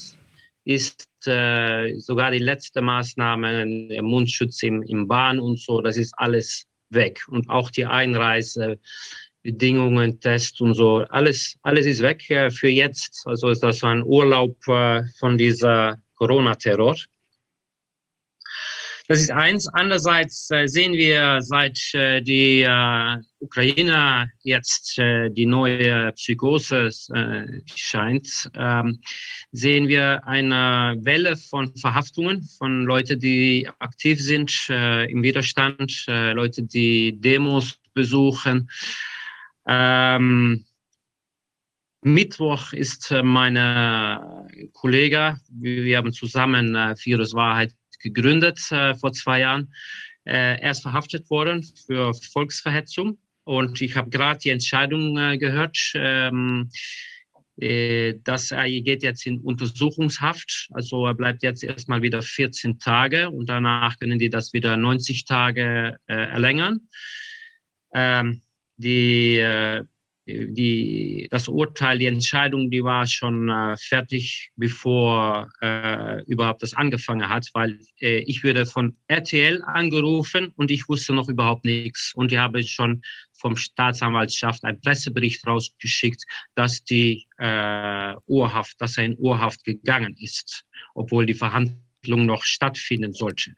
ist 0.64 1.06
sogar 1.22 2.30
die 2.30 2.38
letzte 2.38 2.80
Maßnahme, 2.80 4.00
Mundschutz 4.00 4.62
im 4.62 5.06
Bahn 5.06 5.38
und 5.38 5.58
so, 5.60 5.82
das 5.82 5.98
ist 5.98 6.14
alles 6.16 6.69
weg. 6.90 7.22
Und 7.28 7.48
auch 7.48 7.70
die 7.70 7.86
Einreisebedingungen, 7.86 10.20
Tests 10.20 10.60
und 10.60 10.74
so, 10.74 11.06
alles, 11.08 11.56
alles 11.62 11.86
ist 11.86 12.02
weg 12.02 12.28
äh, 12.30 12.50
für 12.50 12.68
jetzt. 12.68 13.22
Also 13.24 13.48
ist 13.48 13.62
das 13.62 13.82
ein 13.82 14.02
Urlaub 14.02 14.58
äh, 14.68 15.04
von 15.18 15.38
dieser 15.38 15.96
Corona-Terror. 16.16 16.96
Das 19.10 19.22
ist 19.22 19.32
eins. 19.32 19.66
Andererseits 19.66 20.48
äh, 20.52 20.68
sehen 20.68 20.92
wir, 20.92 21.42
seit 21.42 21.76
äh, 21.94 22.22
die 22.22 22.62
äh, 22.62 23.16
Ukraine 23.40 24.30
jetzt 24.44 24.96
die 24.98 25.46
neue 25.46 26.12
Psychose 26.12 26.90
scheint, 27.74 28.48
ähm, 28.54 29.00
sehen 29.50 29.88
wir 29.88 30.24
eine 30.28 30.94
Welle 31.00 31.36
von 31.36 31.74
Verhaftungen 31.74 32.48
von 32.56 32.84
Leuten, 32.84 33.18
die 33.18 33.68
aktiv 33.80 34.22
sind 34.22 34.52
im 34.68 35.22
Widerstand, 35.24 36.04
Leute, 36.06 36.62
die 36.62 37.18
Demos 37.18 37.80
besuchen. 37.94 38.70
Ähm, 39.66 40.66
Mittwoch 42.02 42.72
ist 42.74 43.10
meine 43.24 44.46
Kollege, 44.74 45.36
wir 45.48 45.96
haben 45.98 46.12
zusammen 46.12 46.74
Virus 47.02 47.34
Wahrheit 47.34 47.72
gegründet 48.00 48.60
äh, 48.70 48.94
vor 48.94 49.12
zwei 49.12 49.40
Jahren. 49.40 49.72
Äh, 50.24 50.60
er 50.60 50.70
ist 50.70 50.82
verhaftet 50.82 51.30
worden 51.30 51.66
für 51.86 52.12
Volksverhetzung 52.32 53.18
und 53.44 53.80
ich 53.80 53.96
habe 53.96 54.10
gerade 54.10 54.38
die 54.38 54.50
Entscheidung 54.50 55.16
äh, 55.18 55.38
gehört, 55.38 55.76
ähm, 55.94 56.70
äh, 57.56 58.14
dass 58.22 58.50
er 58.50 58.68
geht 58.68 59.02
jetzt 59.02 59.26
in 59.26 59.40
Untersuchungshaft. 59.40 60.68
Also 60.72 61.06
er 61.06 61.14
bleibt 61.14 61.42
jetzt 61.42 61.62
erstmal 61.62 62.02
wieder 62.02 62.22
14 62.22 62.78
Tage 62.78 63.30
und 63.30 63.46
danach 63.48 63.98
können 63.98 64.18
die 64.18 64.30
das 64.30 64.52
wieder 64.52 64.76
90 64.76 65.24
Tage 65.24 65.98
äh, 66.06 66.14
erlängern. 66.14 66.88
Ähm, 67.92 68.42
die, 68.76 69.36
äh, 69.36 69.84
die, 70.26 71.28
das 71.30 71.48
Urteil, 71.48 71.98
die 71.98 72.06
Entscheidung, 72.06 72.70
die 72.70 72.84
war 72.84 73.06
schon 73.06 73.48
äh, 73.48 73.76
fertig, 73.76 74.50
bevor 74.56 75.50
äh, 75.60 76.22
überhaupt 76.24 76.62
das 76.62 76.74
angefangen 76.74 77.28
hat, 77.28 77.48
weil 77.54 77.78
äh, 78.00 78.18
ich 78.20 78.42
würde 78.42 78.66
von 78.66 78.96
RTL 79.08 79.62
angerufen 79.62 80.52
und 80.56 80.70
ich 80.70 80.88
wusste 80.88 81.14
noch 81.14 81.28
überhaupt 81.28 81.64
nichts. 81.64 82.12
Und 82.14 82.30
die 82.30 82.38
haben 82.38 82.62
schon 82.62 83.02
vom 83.32 83.56
Staatsanwaltschaft 83.56 84.64
einen 84.64 84.80
Pressebericht 84.80 85.46
rausgeschickt, 85.46 86.24
dass 86.54 86.84
die 86.84 87.26
äh, 87.38 88.14
Urhaft, 88.26 88.80
dass 88.80 88.98
er 88.98 89.04
in 89.04 89.16
Urhaft 89.18 89.64
gegangen 89.64 90.14
ist, 90.18 90.64
obwohl 90.94 91.26
die 91.26 91.34
Verhandlung 91.34 92.26
noch 92.26 92.44
stattfinden 92.44 93.12
sollte. 93.12 93.54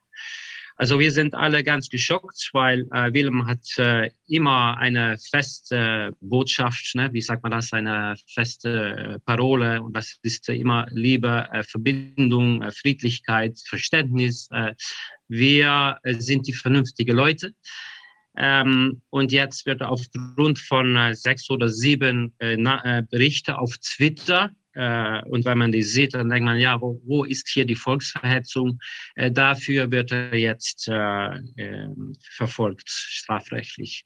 Also 0.76 0.98
wir 0.98 1.12
sind 1.12 1.34
alle 1.34 1.62
ganz 1.62 1.88
geschockt, 1.88 2.50
weil 2.52 2.86
äh, 2.92 3.12
Willem 3.12 3.46
hat 3.46 3.60
äh, 3.78 4.10
immer 4.26 4.76
eine 4.78 5.18
feste 5.18 6.16
Botschaft, 6.20 6.94
ne? 6.94 7.12
wie 7.12 7.20
sagt 7.20 7.42
man 7.42 7.52
das, 7.52 7.72
eine 7.72 8.16
feste 8.26 8.70
äh, 8.70 9.18
Parole 9.20 9.82
und 9.82 9.94
das 9.94 10.18
ist 10.22 10.48
äh, 10.48 10.54
immer 10.54 10.86
Liebe, 10.90 11.48
äh, 11.52 11.62
Verbindung, 11.62 12.62
äh, 12.62 12.72
Friedlichkeit, 12.72 13.58
Verständnis. 13.66 14.48
Äh, 14.50 14.74
wir 15.28 15.98
äh, 16.02 16.14
sind 16.14 16.46
die 16.46 16.54
vernünftigen 16.54 17.16
Leute. 17.16 17.54
Ähm, 18.36 19.02
und 19.10 19.30
jetzt 19.30 19.66
wird 19.66 19.82
aufgrund 19.82 20.58
von 20.58 20.96
äh, 20.96 21.14
sechs 21.14 21.50
oder 21.50 21.68
sieben 21.68 22.34
äh, 22.38 22.56
na, 22.56 22.82
äh, 22.84 23.02
Berichte 23.02 23.58
auf 23.58 23.76
Twitter 23.78 24.50
äh, 24.74 25.22
und 25.24 25.44
wenn 25.44 25.58
man 25.58 25.72
die 25.72 25.82
sieht, 25.82 26.14
dann 26.14 26.28
denkt 26.28 26.44
man, 26.44 26.58
ja, 26.58 26.80
wo, 26.80 27.00
wo 27.04 27.24
ist 27.24 27.48
hier 27.48 27.64
die 27.64 27.76
Volksverhetzung? 27.76 28.78
Äh, 29.14 29.30
dafür 29.30 29.90
wird 29.90 30.12
er 30.12 30.34
jetzt 30.34 30.88
äh, 30.88 31.36
äh, 31.56 31.88
verfolgt, 32.36 32.88
strafrechtlich. 32.88 34.04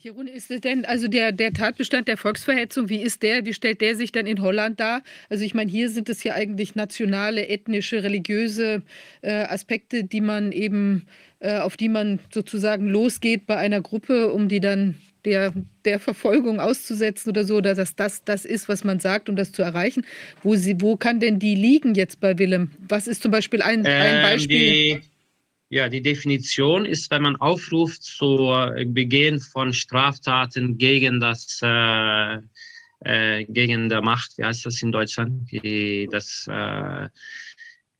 Jeroen, 0.00 0.28
ist 0.28 0.48
es 0.50 0.60
denn, 0.60 0.84
also 0.84 1.08
der, 1.08 1.32
der 1.32 1.52
Tatbestand 1.52 2.06
der 2.06 2.16
Volksverhetzung, 2.16 2.88
wie 2.88 3.02
ist 3.02 3.22
der, 3.24 3.44
wie 3.44 3.52
stellt 3.52 3.80
der 3.80 3.96
sich 3.96 4.12
dann 4.12 4.26
in 4.26 4.40
Holland 4.40 4.78
dar? 4.78 5.02
Also 5.28 5.44
ich 5.44 5.54
meine, 5.54 5.70
hier 5.70 5.90
sind 5.90 6.08
es 6.08 6.22
ja 6.22 6.34
eigentlich 6.34 6.76
nationale, 6.76 7.48
ethnische, 7.48 8.04
religiöse 8.04 8.82
äh, 9.22 9.42
Aspekte, 9.42 10.04
die 10.04 10.20
man 10.20 10.52
eben, 10.52 11.06
äh, 11.40 11.58
auf 11.58 11.76
die 11.76 11.88
man 11.88 12.20
sozusagen 12.32 12.88
losgeht 12.88 13.46
bei 13.46 13.56
einer 13.56 13.80
Gruppe, 13.80 14.32
um 14.32 14.48
die 14.48 14.60
dann 14.60 14.94
der, 15.28 15.52
der 15.84 16.00
Verfolgung 16.00 16.60
auszusetzen 16.60 17.30
oder 17.30 17.44
so, 17.44 17.56
oder 17.56 17.74
dass 17.74 17.94
das 17.94 18.24
das 18.24 18.44
ist, 18.44 18.68
was 18.68 18.84
man 18.84 19.00
sagt, 19.00 19.28
um 19.28 19.36
das 19.36 19.52
zu 19.52 19.62
erreichen. 19.62 20.04
Wo, 20.42 20.56
sie, 20.56 20.80
wo 20.80 20.96
kann 20.96 21.20
denn 21.20 21.38
die 21.38 21.54
liegen 21.54 21.94
jetzt 21.94 22.20
bei 22.20 22.38
Willem? 22.38 22.70
Was 22.88 23.06
ist 23.06 23.22
zum 23.22 23.30
Beispiel 23.30 23.62
ein, 23.62 23.86
ein 23.86 24.16
Ähm, 24.16 24.22
Beispiel? 24.22 24.58
die, 24.58 25.00
ja, 25.70 25.88
die 25.88 26.02
Definition 26.02 26.86
ist, 26.86 27.10
wenn 27.10 27.22
man 27.22 27.36
aufruft 27.36 28.02
zur 28.02 28.74
Begehen 28.86 29.40
von 29.40 29.72
Straftaten 29.72 30.78
gegen 30.78 31.20
das 31.20 31.60
äh, 31.62 32.38
äh, 33.00 33.44
gegen 33.44 33.88
der 33.88 34.02
Macht, 34.02 34.36
wie 34.38 34.44
heißt 34.44 34.66
das 34.66 34.82
in 34.82 34.92
Deutschland? 34.92 35.50
Die, 35.50 36.08
das 36.10 36.46
äh, 36.50 37.08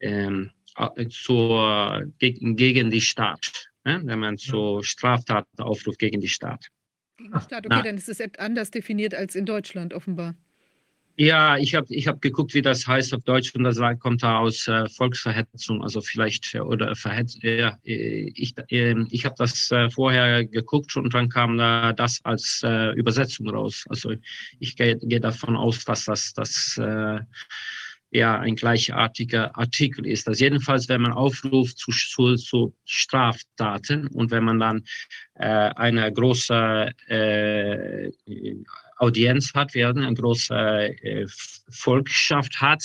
ähm, 0.01 0.51
äh, 0.77 1.09
zur, 1.09 2.05
gegen, 2.19 2.57
gegen 2.57 2.91
die 2.91 3.01
Staat. 3.01 3.69
Ne? 3.85 4.01
Wenn 4.05 4.19
man 4.19 4.39
zu 4.39 4.83
Straftaten 4.83 5.63
aufruft 5.63 5.99
gegen 5.99 6.21
die 6.21 6.29
Staat. 6.29 6.67
Gegen 7.19 7.33
den 7.33 7.41
Staat. 7.41 7.67
Okay, 7.67 7.77
na. 7.77 7.83
dann 7.83 7.99
ist 7.99 8.09
es 8.09 8.21
anders 8.39 8.71
definiert 8.71 9.15
als 9.15 9.35
in 9.35 9.45
Deutschland 9.45 9.93
offenbar. 9.93 10.35
Ja, 11.21 11.57
ich 11.57 11.75
habe 11.75 11.93
ich 11.93 12.07
hab 12.07 12.23
geguckt, 12.23 12.55
wie 12.55 12.63
das 12.63 12.87
heißt 12.87 13.13
auf 13.13 13.23
Deutsch 13.25 13.53
und 13.53 13.65
das 13.65 13.81
kommt 13.99 14.23
da 14.23 14.39
aus 14.39 14.69
äh, 14.69 14.89
Volksverhetzung, 14.89 15.83
also 15.83 16.01
vielleicht 16.01 16.55
äh, 16.55 16.61
oder 16.61 16.95
Verhetz. 16.95 17.37
Äh, 17.43 17.73
ich 17.83 18.55
äh, 18.71 18.95
ich 19.11 19.25
habe 19.25 19.35
das 19.37 19.69
äh, 19.73 19.91
vorher 19.91 20.45
geguckt 20.45 20.97
und 20.97 21.13
dann 21.13 21.29
kam 21.29 21.59
da 21.59 21.93
das 21.93 22.21
als 22.23 22.63
äh, 22.65 22.93
Übersetzung 22.93 23.49
raus. 23.51 23.85
Also 23.89 24.15
ich 24.61 24.77
gehe 24.77 24.97
geh 24.97 25.19
davon 25.19 25.57
aus, 25.57 25.85
dass 25.85 26.05
das 26.05 26.35
das 26.35 26.81
ja 28.11 28.39
ein 28.39 28.57
gleichartiger 28.57 29.57
Artikel 29.57 30.07
ist. 30.07 30.27
Das 30.27 30.41
jedenfalls, 30.41 30.89
wenn 30.89 31.03
man 31.03 31.13
aufruft 31.13 31.79
zu, 31.79 31.93
zu, 31.93 32.37
zu 32.37 32.75
Straftaten 32.85 34.07
und 34.09 34.31
wenn 34.31 34.45
man 34.45 34.59
dann 34.59 34.85
äh, 35.35 35.47
eine 35.47 36.13
große 36.13 36.91
äh, 37.09 38.11
Audienz 38.97 39.53
hat, 39.55 39.75
werden 39.75 40.05
eine 40.05 40.17
große 40.17 40.55
äh, 40.55 41.27
Volkschaft 41.71 42.61
hat, 42.61 42.83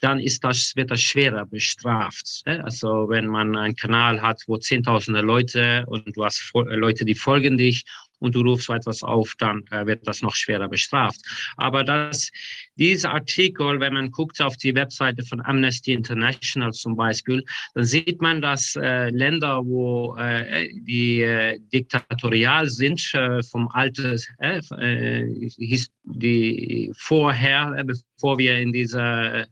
dann 0.00 0.20
ist 0.20 0.44
das, 0.44 0.76
wird 0.76 0.90
das 0.90 1.00
schwerer 1.00 1.46
bestraft. 1.46 2.42
Ne? 2.46 2.62
Also 2.64 3.08
wenn 3.08 3.26
man 3.26 3.56
einen 3.56 3.74
Kanal 3.74 4.22
hat, 4.22 4.42
wo 4.46 4.56
zehntausende 4.56 5.20
Leute 5.20 5.84
und 5.86 6.16
du 6.16 6.24
hast 6.24 6.52
Leute, 6.54 7.04
die 7.04 7.14
folgen 7.14 7.58
dich 7.58 7.84
und 8.20 8.34
du 8.34 8.42
rufst 8.42 8.68
etwas 8.70 9.02
auf, 9.02 9.34
dann 9.38 9.64
äh, 9.70 9.86
wird 9.86 10.06
das 10.06 10.22
noch 10.22 10.34
schwerer 10.34 10.68
bestraft. 10.68 11.20
Aber 11.56 11.84
das, 11.84 12.30
dieser 12.76 13.12
Artikel, 13.12 13.80
wenn 13.80 13.94
man 13.94 14.10
guckt 14.10 14.40
auf 14.40 14.56
die 14.56 14.74
Webseite 14.74 15.24
von 15.24 15.40
Amnesty 15.40 15.92
International 15.92 16.72
zum 16.72 16.96
Beispiel, 16.96 17.44
dann 17.74 17.84
sieht 17.84 18.20
man, 18.20 18.42
dass 18.42 18.76
äh, 18.76 19.10
Länder, 19.10 19.64
wo 19.64 20.16
äh, 20.16 20.68
die 20.72 21.22
äh, 21.22 21.58
diktatorial 21.72 22.68
sind, 22.68 23.12
äh, 23.14 23.42
vom 23.42 23.68
Alter, 23.68 24.16
äh, 24.38 24.60
die 26.04 26.92
vorher, 26.96 27.84
bevor 27.84 28.38
wir 28.38 28.58
in 28.58 28.72
dieser 28.72 29.46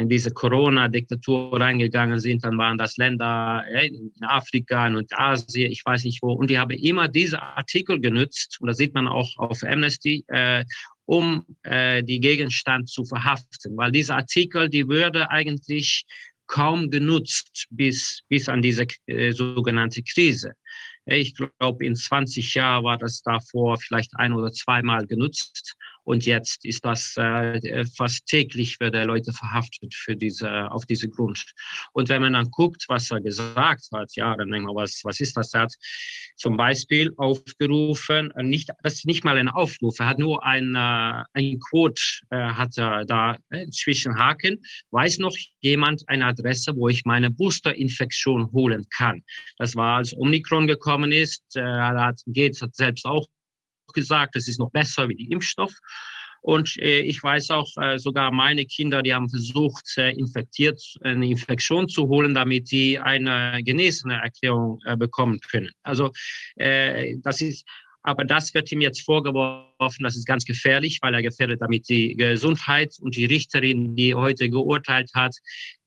in 0.00 0.08
diese 0.08 0.30
Corona-Diktatur 0.30 1.60
reingegangen 1.60 2.18
sind, 2.18 2.44
dann 2.44 2.58
waren 2.58 2.78
das 2.78 2.96
Länder 2.96 3.64
in 3.82 4.10
Afrika 4.22 4.86
und 4.86 5.12
Asien, 5.18 5.70
ich 5.70 5.84
weiß 5.84 6.04
nicht 6.04 6.22
wo. 6.22 6.32
Und 6.32 6.50
die 6.50 6.58
haben 6.58 6.70
immer 6.70 7.06
diese 7.06 7.40
Artikel 7.40 8.00
genützt, 8.00 8.56
und 8.60 8.68
das 8.68 8.78
sieht 8.78 8.94
man 8.94 9.06
auch 9.06 9.36
auf 9.36 9.62
Amnesty, 9.62 10.24
äh, 10.28 10.64
um 11.04 11.44
äh, 11.64 12.02
die 12.02 12.20
Gegenstand 12.20 12.88
zu 12.88 13.04
verhaften. 13.04 13.76
Weil 13.76 13.92
diese 13.92 14.14
Artikel, 14.14 14.68
die 14.68 14.88
würde 14.88 15.30
eigentlich 15.30 16.04
kaum 16.46 16.90
genutzt 16.90 17.66
bis, 17.70 18.22
bis 18.28 18.48
an 18.48 18.62
diese 18.62 18.86
äh, 19.06 19.32
sogenannte 19.32 20.02
Krise. 20.02 20.54
Ich 21.06 21.34
glaube, 21.34 21.84
in 21.84 21.96
20 21.96 22.54
Jahren 22.54 22.84
war 22.84 22.98
das 22.98 23.22
davor 23.22 23.78
vielleicht 23.78 24.14
ein 24.16 24.32
oder 24.32 24.52
zweimal 24.52 25.06
genutzt. 25.06 25.76
Und 26.04 26.26
jetzt 26.26 26.64
ist 26.64 26.84
das 26.84 27.16
äh, 27.16 27.84
fast 27.96 28.26
täglich 28.26 28.78
wird 28.80 28.94
er 28.94 29.06
Leute 29.06 29.32
verhaftet 29.32 29.94
für 29.94 30.16
diese, 30.16 30.70
auf 30.70 30.86
diese 30.86 31.08
Grund. 31.08 31.44
Und 31.92 32.08
wenn 32.08 32.22
man 32.22 32.32
dann 32.32 32.50
guckt, 32.50 32.84
was 32.88 33.10
er 33.10 33.20
gesagt 33.20 33.86
hat, 33.92 34.14
ja, 34.14 34.36
dann 34.36 34.50
denkt 34.50 34.66
man, 34.66 34.76
was, 34.76 35.00
was 35.04 35.20
ist 35.20 35.36
das? 35.36 35.54
Er 35.54 35.62
hat 35.62 35.74
zum 36.36 36.56
Beispiel 36.56 37.12
aufgerufen, 37.16 38.30
äh, 38.32 38.42
nicht, 38.42 38.70
das 38.82 38.94
ist 38.94 39.06
nicht 39.06 39.24
mal 39.24 39.36
ein 39.36 39.48
Aufruf, 39.48 39.98
er 40.00 40.08
hat 40.08 40.18
nur 40.18 40.44
ein, 40.44 40.74
äh, 40.74 41.24
ein 41.34 41.58
äh, 42.30 42.36
hat 42.36 42.76
er 42.78 43.04
da 43.04 43.36
äh, 43.50 43.68
zwischen 43.68 44.18
Haken. 44.18 44.62
Weiß 44.90 45.18
noch 45.18 45.36
jemand 45.60 46.08
eine 46.08 46.26
Adresse, 46.26 46.74
wo 46.76 46.88
ich 46.88 47.04
meine 47.04 47.30
Boosterinfektion 47.30 48.50
holen 48.52 48.86
kann? 48.90 49.22
Das 49.58 49.74
war, 49.76 49.98
als 49.98 50.16
Omikron 50.16 50.66
gekommen 50.66 51.12
ist, 51.12 51.44
äh, 51.56 51.62
hat 51.62 52.20
Gates 52.26 52.62
hat 52.62 52.74
selbst 52.74 53.04
auch 53.04 53.26
gesagt, 53.92 54.36
es 54.36 54.48
ist 54.48 54.58
noch 54.58 54.70
besser 54.70 55.08
wie 55.08 55.16
die 55.16 55.30
Impfstoff. 55.30 55.72
Und 56.42 56.78
äh, 56.78 57.00
ich 57.00 57.22
weiß 57.22 57.50
auch, 57.50 57.68
äh, 57.76 57.98
sogar 57.98 58.30
meine 58.30 58.64
Kinder, 58.64 59.02
die 59.02 59.12
haben 59.12 59.28
versucht, 59.28 59.86
äh, 59.98 60.12
infektiert, 60.12 60.80
eine 61.02 61.26
Infektion 61.26 61.88
zu 61.88 62.08
holen, 62.08 62.34
damit 62.34 62.68
sie 62.68 62.98
eine 62.98 63.60
genesene 63.62 64.14
Erklärung 64.14 64.80
äh, 64.86 64.96
bekommen 64.96 65.40
können. 65.40 65.70
Also 65.82 66.12
äh, 66.56 67.16
das 67.18 67.42
ist, 67.42 67.66
aber 68.02 68.24
das 68.24 68.54
wird 68.54 68.72
ihm 68.72 68.80
jetzt 68.80 69.02
vorgeworfen, 69.02 70.02
das 70.02 70.16
ist 70.16 70.26
ganz 70.26 70.46
gefährlich, 70.46 71.00
weil 71.02 71.12
er 71.12 71.22
gefährdet 71.22 71.60
damit 71.60 71.88
die 71.90 72.16
Gesundheit 72.16 72.96
und 73.00 73.16
die 73.16 73.26
Richterin, 73.26 73.94
die 73.94 74.14
heute 74.14 74.48
geurteilt 74.48 75.10
hat, 75.14 75.36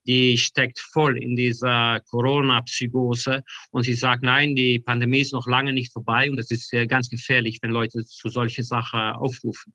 die 0.06 0.38
steckt 0.38 0.80
voll 0.80 1.18
in 1.18 1.36
dieser 1.36 2.00
Corona-Psychose 2.10 3.44
und 3.72 3.84
sie 3.84 3.94
sagt, 3.94 4.24
nein, 4.24 4.56
die 4.56 4.80
Pandemie 4.80 5.20
ist 5.20 5.34
noch 5.34 5.48
lange 5.48 5.74
nicht 5.74 5.94
vorbei 5.94 6.30
und 6.30 6.40
es 6.40 6.52
ist 6.52 6.72
ganz 6.88 7.10
gefährlich, 7.10 7.60
wenn 7.62 7.72
Leute 7.72 8.06
zu 8.06 8.30
solche 8.30 8.64
Sachen 8.64 9.00
aufrufen. 9.00 9.74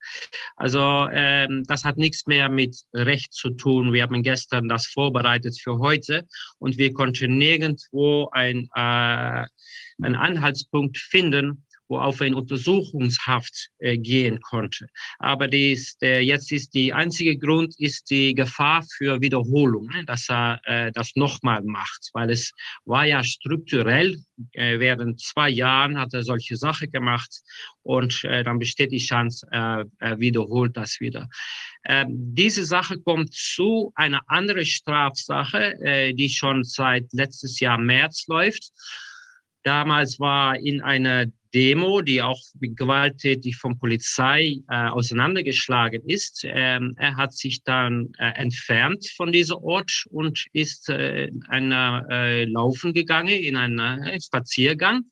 Also 0.56 1.08
ähm, 1.12 1.64
das 1.66 1.84
hat 1.84 1.96
nichts 1.96 2.26
mehr 2.26 2.48
mit 2.48 2.76
Recht 2.94 3.32
zu 3.32 3.50
tun. 3.50 3.92
Wir 3.92 4.02
haben 4.02 4.22
gestern 4.22 4.68
das 4.68 4.86
vorbereitet 4.86 5.58
für 5.60 5.78
heute 5.78 6.26
und 6.58 6.78
wir 6.78 6.92
konnten 6.92 7.38
nirgendwo 7.38 8.28
ein, 8.32 8.68
äh, 8.74 9.46
einen 10.00 10.14
Anhaltspunkt 10.14 10.98
finden, 10.98 11.64
wo 11.88 11.98
auf 11.98 12.20
eine 12.20 12.36
Untersuchungshaft 12.36 13.70
äh, 13.78 13.96
gehen 13.96 14.40
konnte. 14.40 14.86
Aber 15.18 15.48
dies, 15.48 15.96
der, 15.98 16.24
jetzt 16.24 16.52
ist 16.52 16.74
die 16.74 16.92
einzige 16.92 17.36
Grund 17.36 17.74
ist 17.78 18.10
die 18.10 18.34
Gefahr 18.34 18.84
für 18.96 19.20
Wiederholung, 19.20 19.86
ne, 19.86 20.04
dass 20.04 20.28
er 20.28 20.60
äh, 20.64 20.92
das 20.92 21.12
nochmal 21.14 21.62
macht, 21.62 22.10
weil 22.12 22.30
es 22.30 22.52
war 22.84 23.04
ja 23.04 23.24
strukturell 23.24 24.18
äh, 24.52 24.78
während 24.78 25.20
zwei 25.20 25.48
Jahren 25.48 25.98
hat 25.98 26.14
er 26.14 26.22
solche 26.22 26.56
Sachen 26.56 26.90
gemacht 26.90 27.40
und 27.82 28.22
äh, 28.24 28.44
dann 28.44 28.58
besteht 28.58 28.92
die 28.92 28.98
Chance, 28.98 29.46
äh, 29.50 29.84
er 29.98 30.18
wiederholt 30.18 30.76
das 30.76 31.00
wieder. 31.00 31.28
Ähm, 31.84 32.08
diese 32.34 32.64
Sache 32.64 32.98
kommt 33.00 33.34
zu 33.34 33.92
einer 33.94 34.20
anderen 34.26 34.66
Strafsache, 34.66 35.80
äh, 35.82 36.12
die 36.12 36.28
schon 36.28 36.64
seit 36.64 37.12
letztes 37.12 37.60
Jahr 37.60 37.78
März 37.78 38.26
läuft. 38.28 38.72
Damals 39.62 40.18
war 40.18 40.58
in 40.58 40.80
einer 40.80 41.26
Demo, 41.54 42.02
die 42.02 42.22
auch 42.22 42.40
gewalttätig 42.60 43.56
von 43.56 43.78
Polizei 43.78 44.58
äh, 44.68 44.88
auseinandergeschlagen 44.88 46.02
ist. 46.06 46.42
Ähm, 46.44 46.94
er 46.98 47.16
hat 47.16 47.32
sich 47.32 47.62
dann 47.62 48.12
äh, 48.18 48.32
entfernt 48.34 49.06
von 49.16 49.32
diesem 49.32 49.56
Ort 49.58 50.04
und 50.10 50.46
ist 50.52 50.90
äh, 50.90 51.30
einer, 51.48 52.06
äh, 52.10 52.44
laufen 52.44 52.92
gegangen 52.92 53.28
in 53.28 53.56
einen 53.56 53.78
äh, 53.78 54.20
Spaziergang. 54.20 55.04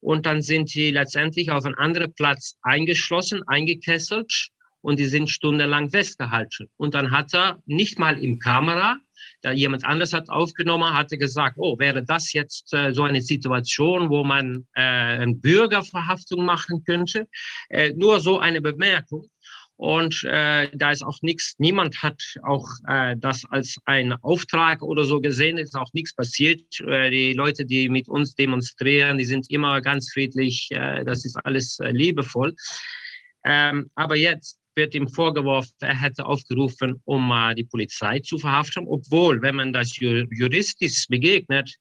Und 0.00 0.26
dann 0.26 0.42
sind 0.42 0.72
die 0.74 0.90
letztendlich 0.90 1.50
auf 1.50 1.64
einen 1.64 1.76
anderen 1.76 2.12
Platz 2.14 2.56
eingeschlossen, 2.62 3.42
eingekesselt 3.46 4.48
und 4.80 4.98
die 4.98 5.06
sind 5.06 5.30
stundenlang 5.30 5.90
festgehalten. 5.90 6.68
Und 6.76 6.94
dann 6.94 7.10
hat 7.10 7.32
er 7.34 7.62
nicht 7.66 7.98
mal 7.98 8.18
im 8.18 8.38
Kamera, 8.38 8.98
jemand 9.50 9.84
anders 9.84 10.12
hat 10.12 10.28
aufgenommen, 10.28 10.94
hatte 10.94 11.18
gesagt, 11.18 11.56
oh, 11.58 11.78
wäre 11.78 12.02
das 12.02 12.32
jetzt 12.32 12.72
äh, 12.72 12.92
so 12.92 13.02
eine 13.02 13.22
Situation, 13.22 14.08
wo 14.08 14.24
man 14.24 14.66
äh, 14.74 14.80
eine 14.80 15.34
Bürgerverhaftung 15.34 16.44
machen 16.44 16.84
könnte? 16.84 17.26
Äh, 17.68 17.92
nur 17.94 18.20
so 18.20 18.38
eine 18.38 18.60
Bemerkung. 18.60 19.28
Und 19.76 20.22
äh, 20.22 20.68
da 20.74 20.92
ist 20.92 21.02
auch 21.02 21.18
nichts, 21.22 21.54
niemand 21.58 22.02
hat 22.04 22.22
auch 22.44 22.68
äh, 22.86 23.16
das 23.18 23.44
als 23.50 23.78
einen 23.84 24.12
Auftrag 24.22 24.80
oder 24.80 25.04
so 25.04 25.20
gesehen, 25.20 25.58
ist 25.58 25.74
auch 25.74 25.92
nichts 25.92 26.14
passiert. 26.14 26.62
Äh, 26.80 27.10
die 27.10 27.32
Leute, 27.32 27.64
die 27.64 27.88
mit 27.88 28.08
uns 28.08 28.36
demonstrieren, 28.36 29.18
die 29.18 29.24
sind 29.24 29.50
immer 29.50 29.80
ganz 29.80 30.12
friedlich, 30.12 30.68
äh, 30.70 31.04
das 31.04 31.24
ist 31.24 31.36
alles 31.44 31.80
äh, 31.80 31.90
liebevoll. 31.90 32.54
Ähm, 33.44 33.90
aber 33.96 34.14
jetzt 34.14 34.61
wird 34.74 34.94
ihm 34.94 35.08
vorgeworfen, 35.08 35.72
er 35.80 36.00
hätte 36.00 36.26
aufgerufen, 36.26 37.00
um 37.04 37.30
äh, 37.30 37.54
die 37.54 37.64
Polizei 37.64 38.20
zu 38.20 38.38
verhaften, 38.38 38.86
obwohl, 38.86 39.40
wenn 39.42 39.56
man 39.56 39.72
das 39.72 39.96
juristisch 39.98 41.06
begegnet, 41.08 41.74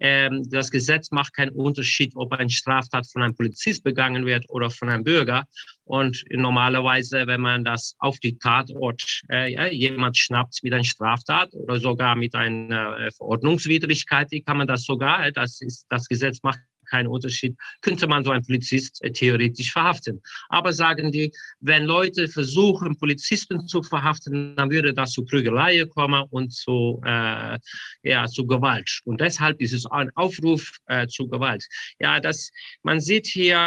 ähm, 0.00 0.48
das 0.50 0.70
Gesetz 0.70 1.10
macht 1.10 1.34
keinen 1.34 1.50
Unterschied, 1.50 2.12
ob 2.14 2.32
ein 2.32 2.50
Straftat 2.50 3.06
von 3.10 3.22
einem 3.22 3.34
Polizist 3.34 3.82
begangen 3.84 4.26
wird 4.26 4.44
oder 4.48 4.70
von 4.70 4.88
einem 4.88 5.04
Bürger. 5.04 5.44
Und 5.84 6.22
normalerweise, 6.30 7.26
wenn 7.26 7.40
man 7.40 7.64
das 7.64 7.94
auf 7.98 8.18
die 8.20 8.38
Tatort, 8.38 9.22
äh, 9.30 9.52
ja, 9.52 9.66
jemand 9.66 10.16
schnappt 10.16 10.62
mit 10.62 10.72
einer 10.72 10.84
Straftat 10.84 11.52
oder 11.54 11.80
sogar 11.80 12.14
mit 12.14 12.34
einer 12.34 12.98
äh, 12.98 13.10
Verordnungswidrigkeit, 13.12 14.28
kann 14.44 14.58
man 14.58 14.66
das 14.66 14.84
sogar, 14.84 15.30
das 15.32 15.60
ist, 15.60 15.86
das 15.88 16.06
Gesetz 16.06 16.42
macht 16.42 16.60
keinen 16.90 17.08
Unterschied, 17.08 17.56
könnte 17.82 18.06
man 18.06 18.24
so 18.24 18.30
einen 18.30 18.44
Polizist 18.44 19.02
äh, 19.02 19.10
theoretisch 19.10 19.72
verhaften. 19.72 20.20
Aber 20.48 20.72
sagen 20.72 21.12
die, 21.12 21.32
wenn 21.60 21.84
Leute 21.84 22.28
versuchen, 22.28 22.98
Polizisten 22.98 23.66
zu 23.66 23.82
verhaften, 23.82 24.56
dann 24.56 24.70
würde 24.70 24.94
das 24.94 25.12
zu 25.12 25.24
Prügelei 25.24 25.84
kommen 25.86 26.24
und 26.30 26.52
zu, 26.52 27.00
äh, 27.04 27.58
ja, 28.02 28.26
zu 28.26 28.46
Gewalt. 28.46 29.00
Und 29.04 29.20
deshalb 29.20 29.60
ist 29.60 29.72
es 29.72 29.86
ein 29.86 30.10
Aufruf 30.14 30.78
äh, 30.86 31.06
zu 31.06 31.28
Gewalt. 31.28 31.64
Ja, 31.98 32.20
das, 32.20 32.50
man 32.82 33.00
sieht 33.00 33.26
hier, 33.26 33.58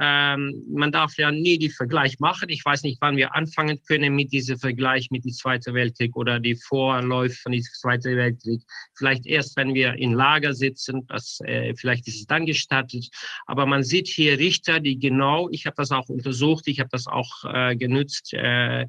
ähm, 0.00 0.62
man 0.68 0.92
darf 0.92 1.16
ja 1.16 1.30
nie 1.30 1.58
die 1.58 1.70
Vergleich 1.70 2.18
machen. 2.18 2.48
Ich 2.48 2.64
weiß 2.64 2.82
nicht, 2.82 2.98
wann 3.00 3.16
wir 3.16 3.34
anfangen 3.34 3.80
können 3.86 4.14
mit 4.14 4.32
diesem 4.32 4.58
Vergleich 4.58 5.10
mit 5.10 5.24
dem 5.24 5.32
Zweiten 5.32 5.74
Weltkrieg 5.74 6.16
oder 6.16 6.40
die 6.40 6.56
Vorläufe 6.56 7.36
von 7.42 7.52
dem 7.52 7.62
Zweiten 7.62 8.16
Weltkrieg. 8.16 8.62
Vielleicht 8.94 9.26
erst, 9.26 9.56
wenn 9.56 9.74
wir 9.74 9.94
in 9.94 10.12
Lager 10.12 10.54
sitzen, 10.54 11.06
das, 11.08 11.40
äh, 11.44 11.74
vielleicht 11.76 12.06
ist 12.08 12.20
es 12.20 12.26
dann 12.26 12.45
angestattet. 12.46 13.08
Aber 13.46 13.66
man 13.66 13.82
sieht 13.82 14.08
hier 14.08 14.38
Richter, 14.38 14.80
die 14.80 14.98
genau, 14.98 15.48
ich 15.50 15.66
habe 15.66 15.76
das 15.76 15.90
auch 15.90 16.08
untersucht, 16.08 16.68
ich 16.68 16.80
habe 16.80 16.88
das 16.90 17.06
auch 17.06 17.44
äh, 17.44 17.76
genützt, 17.76 18.32
äh, 18.32 18.86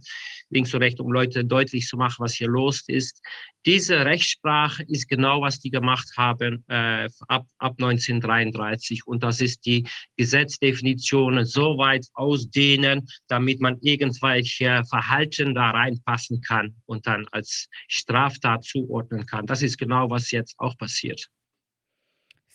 links 0.50 0.74
und 0.74 0.82
rechts, 0.82 1.00
um 1.00 1.11
Leute 1.11 1.44
deutlich 1.44 1.88
zu 1.88 1.98
machen, 1.98 2.18
was 2.19 2.36
hier 2.36 2.48
los 2.48 2.84
ist. 2.88 3.22
Diese 3.66 4.06
Rechtssprache 4.06 4.84
ist 4.84 5.10
genau, 5.10 5.42
was 5.42 5.60
die 5.60 5.72
gemacht 5.72 6.10
haben 6.16 6.64
äh, 6.69 7.10
ab, 7.27 7.45
ab 7.58 7.76
1933. 7.77 9.06
Und 9.06 9.24
das 9.24 9.42
ist 9.42 9.66
die 9.66 9.86
Gesetzdefinitionen 10.16 11.45
so 11.45 11.77
weit 11.77 12.06
ausdehnen, 12.14 13.08
damit 13.27 13.60
man 13.60 13.77
irgendwelche 13.82 14.84
Verhalten 14.90 15.53
da 15.53 15.72
reinpassen 15.72 16.42
kann 16.42 16.76
und 16.86 17.08
dann 17.08 17.27
als 17.32 17.68
Straftat 17.90 18.64
zuordnen 18.64 19.26
kann. 19.26 19.45
Das 19.45 19.61
ist 19.61 19.77
genau, 19.77 20.10
was 20.10 20.32
jetzt 20.32 20.56
auch 20.60 20.77
passiert. 20.77 21.27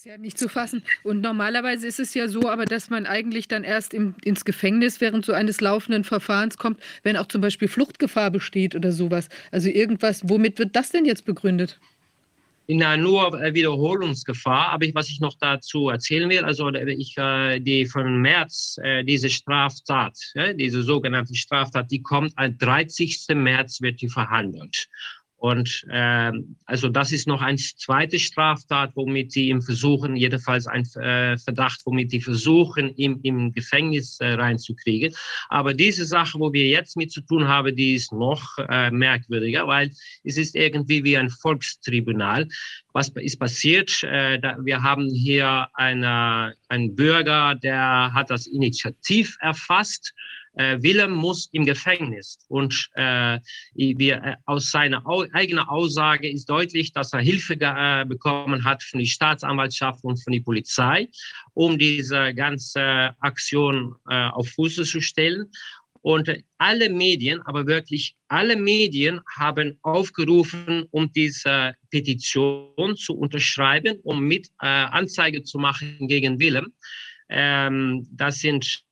Ist 0.02 0.06
ja 0.06 0.18
nicht 0.18 0.36
zu 0.36 0.48
fassen. 0.48 0.82
Und 1.04 1.20
normalerweise 1.20 1.86
ist 1.86 2.00
es 2.00 2.12
ja 2.12 2.26
so, 2.26 2.48
aber 2.48 2.64
dass 2.64 2.90
man 2.90 3.06
eigentlich 3.06 3.46
dann 3.46 3.62
erst 3.62 3.94
im, 3.94 4.16
ins 4.24 4.44
Gefängnis 4.44 5.00
während 5.00 5.24
so 5.24 5.32
eines 5.32 5.60
laufenden 5.60 6.02
Verfahrens 6.02 6.58
kommt, 6.58 6.80
wenn 7.04 7.16
auch 7.16 7.26
zum 7.28 7.40
Beispiel 7.40 7.68
Fluchtgefahr 7.68 8.32
besteht 8.32 8.74
oder 8.74 8.90
sowas. 8.90 9.28
Also 9.52 9.68
irgendwas, 9.68 10.28
womit 10.28 10.58
wird 10.58 10.74
das 10.74 10.90
denn 10.90 11.04
jetzt 11.04 11.24
begründet? 11.24 11.78
Na, 12.66 12.96
nur 12.96 13.40
äh, 13.40 13.54
Wiederholungsgefahr. 13.54 14.70
Aber 14.70 14.86
was 14.94 15.08
ich 15.08 15.20
noch 15.20 15.36
dazu 15.38 15.90
erzählen 15.90 16.28
will, 16.28 16.44
also 16.44 16.68
äh, 16.70 16.92
ich, 16.94 17.16
äh, 17.16 17.60
die 17.60 17.86
von 17.86 18.20
März, 18.20 18.80
diese 19.04 19.30
Straftat, 19.30 20.18
diese 20.56 20.82
sogenannte 20.82 21.36
Straftat, 21.36 21.92
die 21.92 22.02
kommt 22.02 22.32
am 22.34 22.58
30. 22.58 23.26
März 23.36 23.80
wird 23.80 24.00
die 24.00 24.08
verhandelt. 24.08 24.88
Und 25.42 25.84
ähm, 25.90 26.54
also 26.66 26.88
das 26.88 27.10
ist 27.10 27.26
noch 27.26 27.42
eine 27.42 27.56
zweite 27.56 28.20
Straftat, 28.20 28.92
womit 28.94 29.32
sie 29.32 29.50
im 29.50 29.60
Versuchen, 29.60 30.14
jedenfalls 30.14 30.68
ein 30.68 30.86
äh, 30.94 31.36
Verdacht, 31.36 31.80
womit 31.84 32.12
die 32.12 32.20
versuchen, 32.20 32.90
im, 32.94 33.18
im 33.24 33.52
Gefängnis 33.52 34.20
äh, 34.20 34.34
reinzukriegen. 34.34 35.12
Aber 35.48 35.74
diese 35.74 36.04
Sache, 36.04 36.38
wo 36.38 36.52
wir 36.52 36.68
jetzt 36.68 36.96
mit 36.96 37.10
zu 37.10 37.22
tun 37.22 37.48
haben, 37.48 37.74
die 37.74 37.96
ist 37.96 38.12
noch 38.12 38.56
äh, 38.68 38.92
merkwürdiger, 38.92 39.66
weil 39.66 39.90
es 40.22 40.36
ist 40.36 40.54
irgendwie 40.54 41.02
wie 41.02 41.16
ein 41.16 41.28
Volkstribunal. 41.28 42.46
Was 42.92 43.08
ist 43.08 43.40
passiert? 43.40 44.00
Äh, 44.04 44.38
da, 44.38 44.56
wir 44.62 44.80
haben 44.80 45.08
hier 45.08 45.66
eine, 45.74 46.54
einen 46.68 46.94
Bürger, 46.94 47.56
der 47.56 48.12
hat 48.14 48.30
das 48.30 48.46
Initiativ 48.46 49.36
erfasst 49.40 50.14
äh, 50.54 50.78
Willem 50.80 51.12
muss 51.12 51.48
im 51.52 51.64
Gefängnis. 51.64 52.38
Und 52.48 52.88
äh, 52.94 53.38
wir, 53.74 54.16
äh, 54.22 54.36
aus 54.46 54.70
seiner 54.70 55.06
au 55.06 55.24
eigenen 55.32 55.64
Aussage 55.64 56.28
ist 56.30 56.48
deutlich, 56.48 56.92
dass 56.92 57.12
er 57.12 57.20
Hilfe 57.20 57.56
äh, 57.58 58.04
bekommen 58.04 58.64
hat 58.64 58.82
von 58.82 59.00
der 59.00 59.06
Staatsanwaltschaft 59.06 60.02
und 60.04 60.22
von 60.22 60.32
der 60.32 60.40
Polizei, 60.40 61.08
um 61.54 61.78
diese 61.78 62.34
ganze 62.34 63.14
Aktion 63.20 63.94
äh, 64.08 64.28
auf 64.28 64.48
Fuße 64.50 64.84
zu 64.84 65.00
stellen. 65.00 65.50
Und 66.02 66.28
alle 66.58 66.90
Medien, 66.90 67.40
aber 67.42 67.64
wirklich 67.68 68.16
alle 68.26 68.56
Medien 68.56 69.20
haben 69.36 69.78
aufgerufen, 69.82 70.86
um 70.90 71.12
diese 71.12 71.74
Petition 71.90 72.96
zu 72.96 73.16
unterschreiben, 73.16 74.00
um 74.02 74.20
mit 74.26 74.48
äh, 74.60 74.66
Anzeige 74.66 75.44
zu 75.44 75.58
machen 75.58 76.08
gegen 76.08 76.40
Willem. 76.40 76.72
Ähm, 77.28 78.08
das 78.10 78.40
sind 78.40 78.82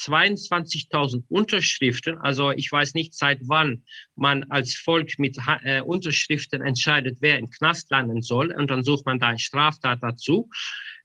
22.000 0.00 1.24
Unterschriften. 1.28 2.18
Also 2.18 2.50
ich 2.52 2.70
weiß 2.70 2.94
nicht, 2.94 3.14
seit 3.14 3.38
wann 3.42 3.84
man 4.16 4.44
als 4.44 4.74
Volk 4.74 5.18
mit 5.18 5.36
äh, 5.64 5.80
Unterschriften 5.82 6.62
entscheidet, 6.62 7.18
wer 7.20 7.38
im 7.38 7.50
Knast 7.50 7.90
landen 7.90 8.22
soll. 8.22 8.52
Und 8.52 8.70
dann 8.70 8.82
sucht 8.82 9.06
man 9.06 9.18
da 9.18 9.28
eine 9.28 9.38
Straftat 9.38 10.02
dazu. 10.02 10.48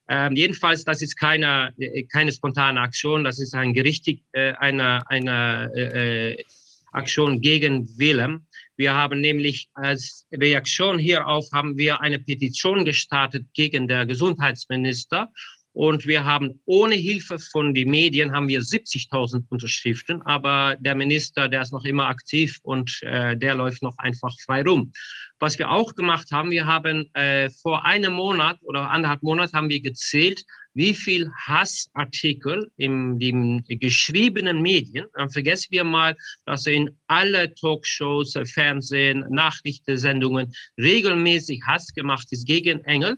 Ähm, 0.07 0.35
jedenfalls, 0.35 0.83
das 0.83 1.01
ist 1.01 1.15
keine, 1.17 1.74
äh, 1.77 2.03
keine 2.03 2.32
spontane 2.32 2.80
Aktion, 2.80 3.24
das 3.24 3.40
ist 3.40 3.53
ein 3.56 3.74
gerichtig, 3.74 4.24
äh, 4.33 4.53
eine, 4.53 5.01
eine 5.09 5.72
äh, 5.75 6.43
Aktion 6.91 7.41
gegen 7.41 7.90
Willem. 7.98 8.45
Wir 8.77 8.93
haben 8.93 9.19
nämlich 9.22 9.69
als 9.74 10.27
Reaktion 10.32 10.99
hierauf 10.99 11.48
haben 11.51 11.77
wir 11.77 12.01
eine 12.01 12.19
Petition 12.19 12.85
gestartet 12.85 13.45
gegen 13.53 13.88
den 13.88 14.07
Gesundheitsminister 14.07 15.32
und 15.75 16.07
wir 16.07 16.23
haben 16.23 16.61
ohne 16.63 16.95
Hilfe 16.95 17.37
von 17.37 17.73
den 17.73 17.89
Medien 17.89 18.31
haben 18.31 18.47
wir 18.47 18.61
70.000 18.61 19.43
Unterschriften, 19.49 20.21
aber 20.21 20.77
der 20.79 20.95
Minister, 20.95 21.49
der 21.49 21.63
ist 21.63 21.73
noch 21.73 21.83
immer 21.83 22.07
aktiv 22.07 22.59
und 22.63 22.97
äh, 23.03 23.35
der 23.35 23.55
läuft 23.55 23.83
noch 23.83 23.97
einfach 23.97 24.33
frei 24.45 24.63
rum. 24.63 24.93
Was 25.39 25.59
wir 25.59 25.69
auch 25.69 25.93
gemacht 25.93 26.31
haben, 26.31 26.49
wir 26.49 26.65
haben 26.65 27.13
äh, 27.13 27.49
vor 27.49 27.83
einem 27.83 28.13
Monat 28.13 28.57
oder 28.61 28.89
anderthalb 28.89 29.21
Monat 29.21 29.51
haben 29.51 29.67
wir 29.67 29.81
gezählt, 29.81 30.45
wie 30.75 30.93
viel 30.93 31.29
Hassartikel 31.45 32.71
in 32.77 33.19
den 33.19 33.65
geschriebenen 33.67 34.61
Medien, 34.61 35.07
dann 35.13 35.29
vergessen 35.29 35.67
wir 35.71 35.83
mal, 35.83 36.15
dass 36.45 36.67
in 36.67 36.89
alle 37.07 37.53
Talkshows, 37.53 38.33
Fernsehen, 38.45 39.25
Nachrichtensendungen 39.29 40.53
regelmäßig 40.77 41.63
Hass 41.65 41.93
gemacht 41.93 42.27
ist 42.31 42.47
gegen 42.47 42.81
Engel. 42.85 43.17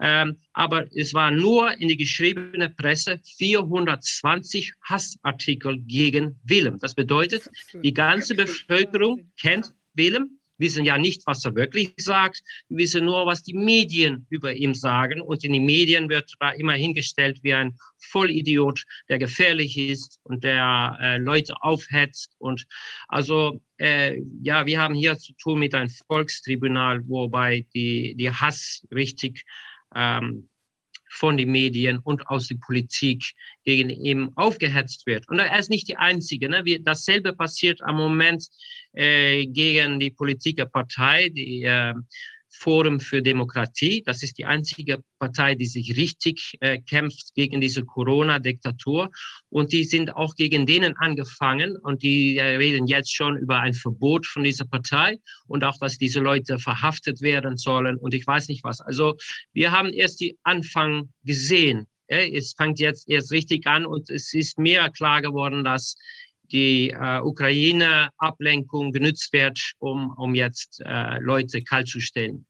Ähm, 0.00 0.38
aber 0.52 0.86
es 0.94 1.12
war 1.12 1.30
nur 1.30 1.72
in 1.78 1.88
die 1.88 1.96
geschriebene 1.96 2.70
Presse 2.70 3.20
420 3.36 4.72
Hassartikel 4.82 5.78
gegen 5.80 6.38
Willem. 6.44 6.78
Das 6.78 6.94
bedeutet, 6.94 7.48
die 7.72 7.92
ganze 7.92 8.34
Bevölkerung 8.34 9.30
kennt 9.40 9.72
Willem, 9.94 10.38
wissen 10.58 10.84
ja 10.84 10.98
nicht, 10.98 11.22
was 11.26 11.44
er 11.44 11.54
wirklich 11.54 11.94
sagt, 11.96 12.42
wissen 12.68 13.04
nur, 13.04 13.26
was 13.26 13.42
die 13.42 13.54
Medien 13.54 14.26
über 14.28 14.52
ihn 14.52 14.74
sagen. 14.74 15.20
Und 15.20 15.44
in 15.44 15.52
den 15.52 15.64
Medien 15.64 16.08
wird 16.08 16.32
er 16.40 16.54
immer 16.54 16.74
hingestellt 16.74 17.38
wie 17.42 17.54
ein 17.54 17.76
Vollidiot, 17.98 18.84
der 19.08 19.18
gefährlich 19.18 19.76
ist 19.76 20.18
und 20.24 20.44
der 20.44 20.98
äh, 21.00 21.18
Leute 21.18 21.54
aufhetzt. 21.62 22.34
Und 22.38 22.66
also, 23.08 23.60
äh, 23.78 24.20
ja, 24.42 24.66
wir 24.66 24.80
haben 24.80 24.94
hier 24.94 25.18
zu 25.18 25.32
tun 25.34 25.60
mit 25.60 25.74
einem 25.74 25.90
Volkstribunal, 26.06 27.06
wobei 27.08 27.66
die, 27.74 28.14
die 28.16 28.30
Hass 28.30 28.86
richtig 28.92 29.44
ähm, 29.94 30.48
von 31.10 31.36
den 31.36 31.50
Medien 31.50 31.98
und 31.98 32.26
aus 32.28 32.48
der 32.48 32.56
Politik 32.56 33.24
gegen 33.64 33.90
ihn 33.90 34.30
aufgehetzt 34.36 35.06
wird. 35.06 35.28
Und 35.28 35.38
er 35.38 35.58
ist 35.58 35.70
nicht 35.70 35.88
die 35.88 35.96
Einzige. 35.96 36.48
Ne? 36.48 36.64
Wie, 36.64 36.82
dasselbe 36.82 37.32
passiert 37.32 37.80
am 37.82 37.96
Moment 37.96 38.46
äh, 38.92 39.46
gegen 39.46 40.00
die 40.00 40.10
Politikerpartei, 40.10 41.30
die 41.30 41.62
äh, 41.62 41.94
Forum 42.58 43.00
für 43.00 43.22
Demokratie. 43.22 44.02
Das 44.04 44.22
ist 44.22 44.38
die 44.38 44.44
einzige 44.44 45.02
Partei, 45.18 45.54
die 45.54 45.66
sich 45.66 45.96
richtig 45.96 46.56
äh, 46.60 46.78
kämpft 46.78 47.34
gegen 47.34 47.60
diese 47.60 47.84
Corona-Diktatur. 47.84 49.10
Und 49.48 49.72
die 49.72 49.84
sind 49.84 50.14
auch 50.14 50.34
gegen 50.34 50.66
denen 50.66 50.96
angefangen 50.96 51.76
und 51.76 52.02
die 52.02 52.36
äh, 52.36 52.56
reden 52.56 52.86
jetzt 52.86 53.14
schon 53.14 53.36
über 53.36 53.60
ein 53.60 53.74
Verbot 53.74 54.26
von 54.26 54.42
dieser 54.42 54.64
Partei 54.64 55.18
und 55.46 55.64
auch, 55.64 55.78
dass 55.78 55.98
diese 55.98 56.20
Leute 56.20 56.58
verhaftet 56.58 57.20
werden 57.20 57.56
sollen 57.56 57.96
und 57.96 58.12
ich 58.14 58.26
weiß 58.26 58.48
nicht 58.48 58.64
was. 58.64 58.80
Also 58.80 59.16
wir 59.52 59.70
haben 59.70 59.92
erst 59.92 60.20
die 60.20 60.36
Anfang 60.42 61.10
gesehen. 61.24 61.86
Äh, 62.08 62.36
es 62.36 62.54
fängt 62.54 62.80
jetzt 62.80 63.08
erst 63.08 63.30
richtig 63.30 63.66
an 63.66 63.86
und 63.86 64.10
es 64.10 64.34
ist 64.34 64.58
mir 64.58 64.90
klar 64.90 65.22
geworden, 65.22 65.64
dass 65.64 65.94
die 66.50 66.90
äh, 66.90 67.20
Ukraine-Ablenkung 67.20 68.92
genützt 68.92 69.32
wird, 69.32 69.72
um, 69.78 70.12
um 70.16 70.34
jetzt 70.34 70.80
äh, 70.84 71.18
Leute 71.18 71.62
kalt 71.62 71.88
zu 71.88 72.00
stellen. 72.00 72.46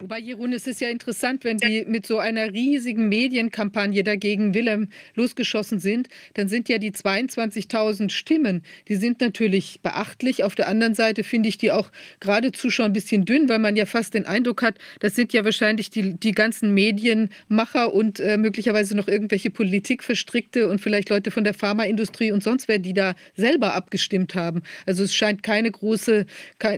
Wobei, 0.00 0.18
Jeroen, 0.18 0.54
es 0.54 0.66
ist 0.66 0.80
ja 0.80 0.88
interessant, 0.88 1.44
wenn 1.44 1.58
Sie 1.58 1.84
mit 1.86 2.06
so 2.06 2.18
einer 2.18 2.54
riesigen 2.54 3.10
Medienkampagne 3.10 4.02
dagegen 4.02 4.54
Willem 4.54 4.88
losgeschossen 5.14 5.78
sind, 5.78 6.08
dann 6.32 6.48
sind 6.48 6.70
ja 6.70 6.78
die 6.78 6.92
22.000 6.92 8.08
Stimmen, 8.08 8.62
die 8.88 8.96
sind 8.96 9.20
natürlich 9.20 9.80
beachtlich. 9.82 10.42
Auf 10.42 10.54
der 10.54 10.68
anderen 10.68 10.94
Seite 10.94 11.22
finde 11.22 11.50
ich 11.50 11.58
die 11.58 11.70
auch 11.70 11.92
geradezu 12.18 12.70
schon 12.70 12.86
ein 12.86 12.92
bisschen 12.94 13.26
dünn, 13.26 13.50
weil 13.50 13.58
man 13.58 13.76
ja 13.76 13.84
fast 13.84 14.14
den 14.14 14.24
Eindruck 14.24 14.62
hat, 14.62 14.78
das 15.00 15.16
sind 15.16 15.34
ja 15.34 15.44
wahrscheinlich 15.44 15.90
die, 15.90 16.14
die 16.14 16.32
ganzen 16.32 16.72
Medienmacher 16.72 17.92
und 17.92 18.20
äh, 18.20 18.38
möglicherweise 18.38 18.96
noch 18.96 19.06
irgendwelche 19.06 19.50
Politikverstrickte 19.50 20.70
und 20.70 20.80
vielleicht 20.80 21.10
Leute 21.10 21.30
von 21.30 21.44
der 21.44 21.52
Pharmaindustrie 21.52 22.32
und 22.32 22.42
sonst 22.42 22.68
wer, 22.68 22.78
die 22.78 22.94
da 22.94 23.14
selber 23.36 23.74
abgestimmt 23.74 24.34
haben. 24.34 24.62
Also 24.86 25.04
es 25.04 25.14
scheint 25.14 25.42
keine 25.42 25.70
große, 25.70 26.24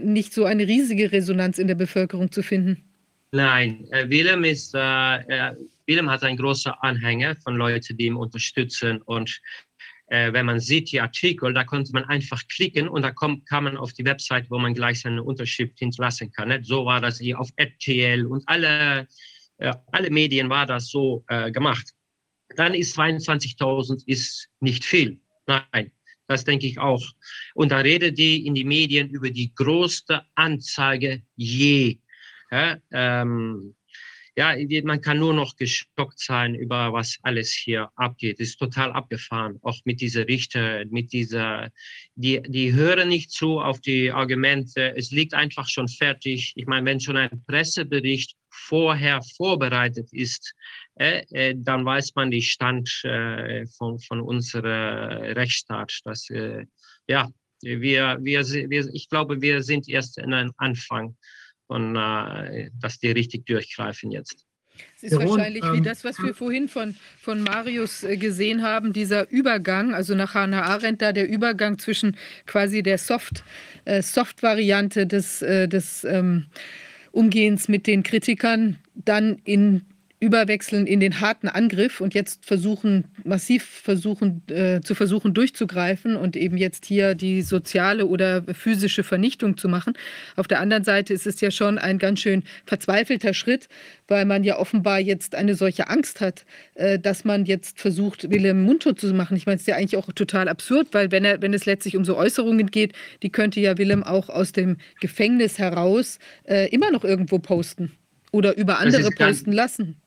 nicht 0.01 0.33
so 0.33 0.43
eine 0.43 0.67
riesige 0.67 1.13
Resonanz 1.13 1.57
in 1.57 1.67
der 1.67 1.75
Bevölkerung 1.75 2.29
zu 2.29 2.43
finden. 2.43 2.83
Nein, 3.35 3.87
äh, 3.89 4.07
Willem, 4.11 4.43
ist, 4.43 4.75
äh, 4.75 5.55
Willem 5.87 6.07
hat 6.07 6.21
einen 6.21 6.37
großen 6.37 6.71
Anhänger 6.81 7.35
von 7.37 7.55
Leuten, 7.55 7.97
die 7.97 8.05
ihn 8.05 8.13
unterstützen. 8.13 9.01
Und 9.01 9.41
äh, 10.05 10.31
wenn 10.31 10.45
man 10.45 10.59
sieht 10.59 10.91
die 10.91 11.01
Artikel, 11.01 11.51
da 11.51 11.63
konnte 11.63 11.93
man 11.93 12.03
einfach 12.05 12.47
klicken 12.47 12.87
und 12.87 13.01
da 13.01 13.09
kommt, 13.09 13.47
kam 13.49 13.63
man 13.63 13.75
auf 13.75 13.91
die 13.93 14.05
Website, 14.05 14.51
wo 14.51 14.59
man 14.59 14.75
gleich 14.75 15.01
seine 15.01 15.23
Unterschrift 15.23 15.79
hinterlassen 15.79 16.31
kann. 16.31 16.49
Nicht? 16.49 16.65
So 16.65 16.85
war 16.85 17.01
das 17.01 17.17
hier 17.17 17.39
auf 17.39 17.49
RTL 17.55 18.23
und 18.27 18.43
alle, 18.45 19.07
äh, 19.57 19.73
alle 19.91 20.11
Medien 20.11 20.47
war 20.51 20.67
das 20.67 20.89
so 20.89 21.25
äh, 21.27 21.51
gemacht. 21.51 21.89
Dann 22.55 22.75
ist 22.75 22.95
22.000 22.99 24.03
ist 24.05 24.47
nicht 24.59 24.85
viel. 24.85 25.19
Nein, 25.47 25.91
das 26.27 26.43
denke 26.43 26.67
ich 26.67 26.77
auch. 26.77 27.03
Und 27.55 27.71
da 27.71 27.79
redet 27.79 28.15
die 28.19 28.45
in 28.45 28.53
die 28.53 28.63
Medien 28.63 29.09
über 29.09 29.31
die 29.31 29.55
größte 29.55 30.21
Anzeige 30.35 31.23
je 31.35 31.97
ja, 32.53 32.77
ähm, 32.91 33.75
ja, 34.35 34.55
man 34.83 35.01
kann 35.01 35.19
nur 35.19 35.33
noch 35.33 35.55
geschockt 35.55 36.19
sein 36.19 36.55
über 36.55 36.91
was 36.91 37.19
alles 37.21 37.51
hier 37.51 37.89
abgeht. 37.95 38.39
Es 38.39 38.49
ist 38.49 38.57
total 38.57 38.91
abgefahren, 38.91 39.59
auch 39.61 39.77
mit 39.85 40.01
dieser 40.01 40.27
Richter, 40.27 40.85
mit 40.85 41.13
dieser, 41.13 41.69
die, 42.15 42.41
die 42.47 42.73
hören 42.73 43.09
nicht 43.09 43.31
zu 43.31 43.59
auf 43.59 43.79
die 43.79 44.11
Argumente. 44.11 44.95
Es 44.97 45.11
liegt 45.11 45.35
einfach 45.35 45.67
schon 45.67 45.87
fertig. 45.87 46.53
Ich 46.55 46.65
meine, 46.65 46.85
wenn 46.87 46.99
schon 46.99 47.17
ein 47.17 47.43
Pressebericht 47.45 48.35
vorher 48.49 49.21
vorbereitet 49.37 50.09
ist, 50.11 50.53
äh, 50.95 51.23
äh, 51.31 51.55
dann 51.55 51.85
weiß 51.85 52.13
man 52.15 52.31
die 52.31 52.41
Stand 52.41 52.89
äh, 53.03 53.67
von, 53.77 53.99
von 53.99 54.19
unserer 54.19 55.35
Rechtsstaat. 55.35 55.99
Dass, 56.05 56.29
äh, 56.31 56.65
ja, 57.07 57.29
wir, 57.61 58.17
wir, 58.21 58.43
wir, 58.45 58.89
ich 58.93 59.09
glaube, 59.09 59.41
wir 59.41 59.61
sind 59.61 59.87
erst 59.87 60.17
in 60.17 60.33
einem 60.33 60.53
Anfang 60.57 61.15
und 61.73 61.95
äh, 61.95 62.69
dass 62.79 62.99
die 62.99 63.11
richtig 63.11 63.45
durchgreifen 63.47 64.11
jetzt. 64.11 64.45
Es 65.01 65.11
ist 65.11 65.19
wahrscheinlich 65.19 65.63
wie 65.73 65.81
das, 65.81 66.03
was 66.03 66.21
wir 66.21 66.33
vorhin 66.33 66.67
von, 66.67 66.95
von 67.19 67.43
Marius 67.43 68.03
äh, 68.03 68.15
gesehen 68.17 68.63
haben, 68.63 68.93
dieser 68.93 69.29
Übergang, 69.29 69.93
also 69.93 70.15
nach 70.15 70.33
Hannah 70.33 70.63
Arendt 70.63 71.01
da 71.01 71.11
der 71.11 71.27
Übergang 71.27 71.77
zwischen 71.77 72.15
quasi 72.45 72.83
der 72.83 72.97
Soft, 72.97 73.43
äh, 73.85 74.01
Soft-Variante 74.01 75.05
des, 75.05 75.41
äh, 75.41 75.67
des 75.67 76.03
ähm, 76.03 76.45
Umgehens 77.11 77.67
mit 77.67 77.85
den 77.85 78.03
Kritikern, 78.03 78.77
dann 78.95 79.39
in 79.43 79.81
überwechseln 80.23 80.87
in 80.87 81.01
den 81.01 81.19
harten 81.19 81.49
Angriff 81.49 81.99
und 81.99 82.13
jetzt 82.13 82.45
versuchen, 82.45 83.03
massiv 83.25 83.65
versuchen, 83.65 84.41
äh, 84.47 84.79
zu 84.79 84.95
versuchen 84.95 85.33
durchzugreifen 85.33 86.15
und 86.15 86.37
eben 86.37 86.55
jetzt 86.55 86.85
hier 86.85 87.13
die 87.13 87.41
soziale 87.41 88.05
oder 88.05 88.41
physische 88.53 89.03
Vernichtung 89.03 89.57
zu 89.57 89.67
machen. 89.67 89.93
Auf 90.37 90.47
der 90.47 90.61
anderen 90.61 90.85
Seite 90.85 91.13
ist 91.13 91.27
es 91.27 91.41
ja 91.41 91.51
schon 91.51 91.77
ein 91.77 91.99
ganz 91.99 92.21
schön 92.21 92.43
verzweifelter 92.65 93.33
Schritt, 93.33 93.67
weil 94.07 94.23
man 94.23 94.45
ja 94.45 94.57
offenbar 94.57 94.99
jetzt 95.01 95.35
eine 95.35 95.55
solche 95.55 95.89
Angst 95.89 96.21
hat, 96.21 96.45
äh, 96.75 96.97
dass 96.97 97.25
man 97.25 97.43
jetzt 97.43 97.81
versucht, 97.81 98.31
Willem 98.31 98.63
mundtot 98.63 99.01
zu 99.01 99.13
machen. 99.13 99.35
Ich 99.35 99.45
meine, 99.45 99.57
es 99.57 99.63
ist 99.63 99.67
ja 99.67 99.75
eigentlich 99.75 99.97
auch 99.97 100.09
total 100.13 100.47
absurd, 100.47 100.87
weil 100.93 101.11
wenn, 101.11 101.25
er, 101.25 101.41
wenn 101.41 101.53
es 101.53 101.65
letztlich 101.65 101.97
um 101.97 102.05
so 102.05 102.15
Äußerungen 102.15 102.67
geht, 102.67 102.93
die 103.23 103.29
könnte 103.29 103.59
ja 103.59 103.77
Willem 103.77 104.03
auch 104.03 104.29
aus 104.29 104.53
dem 104.53 104.77
Gefängnis 105.01 105.59
heraus 105.59 106.17
äh, 106.45 106.69
immer 106.69 106.91
noch 106.91 107.03
irgendwo 107.03 107.39
posten 107.39 107.91
oder 108.31 108.55
über 108.55 108.79
andere 108.79 109.09
posten 109.11 109.51
lassen. 109.51 109.97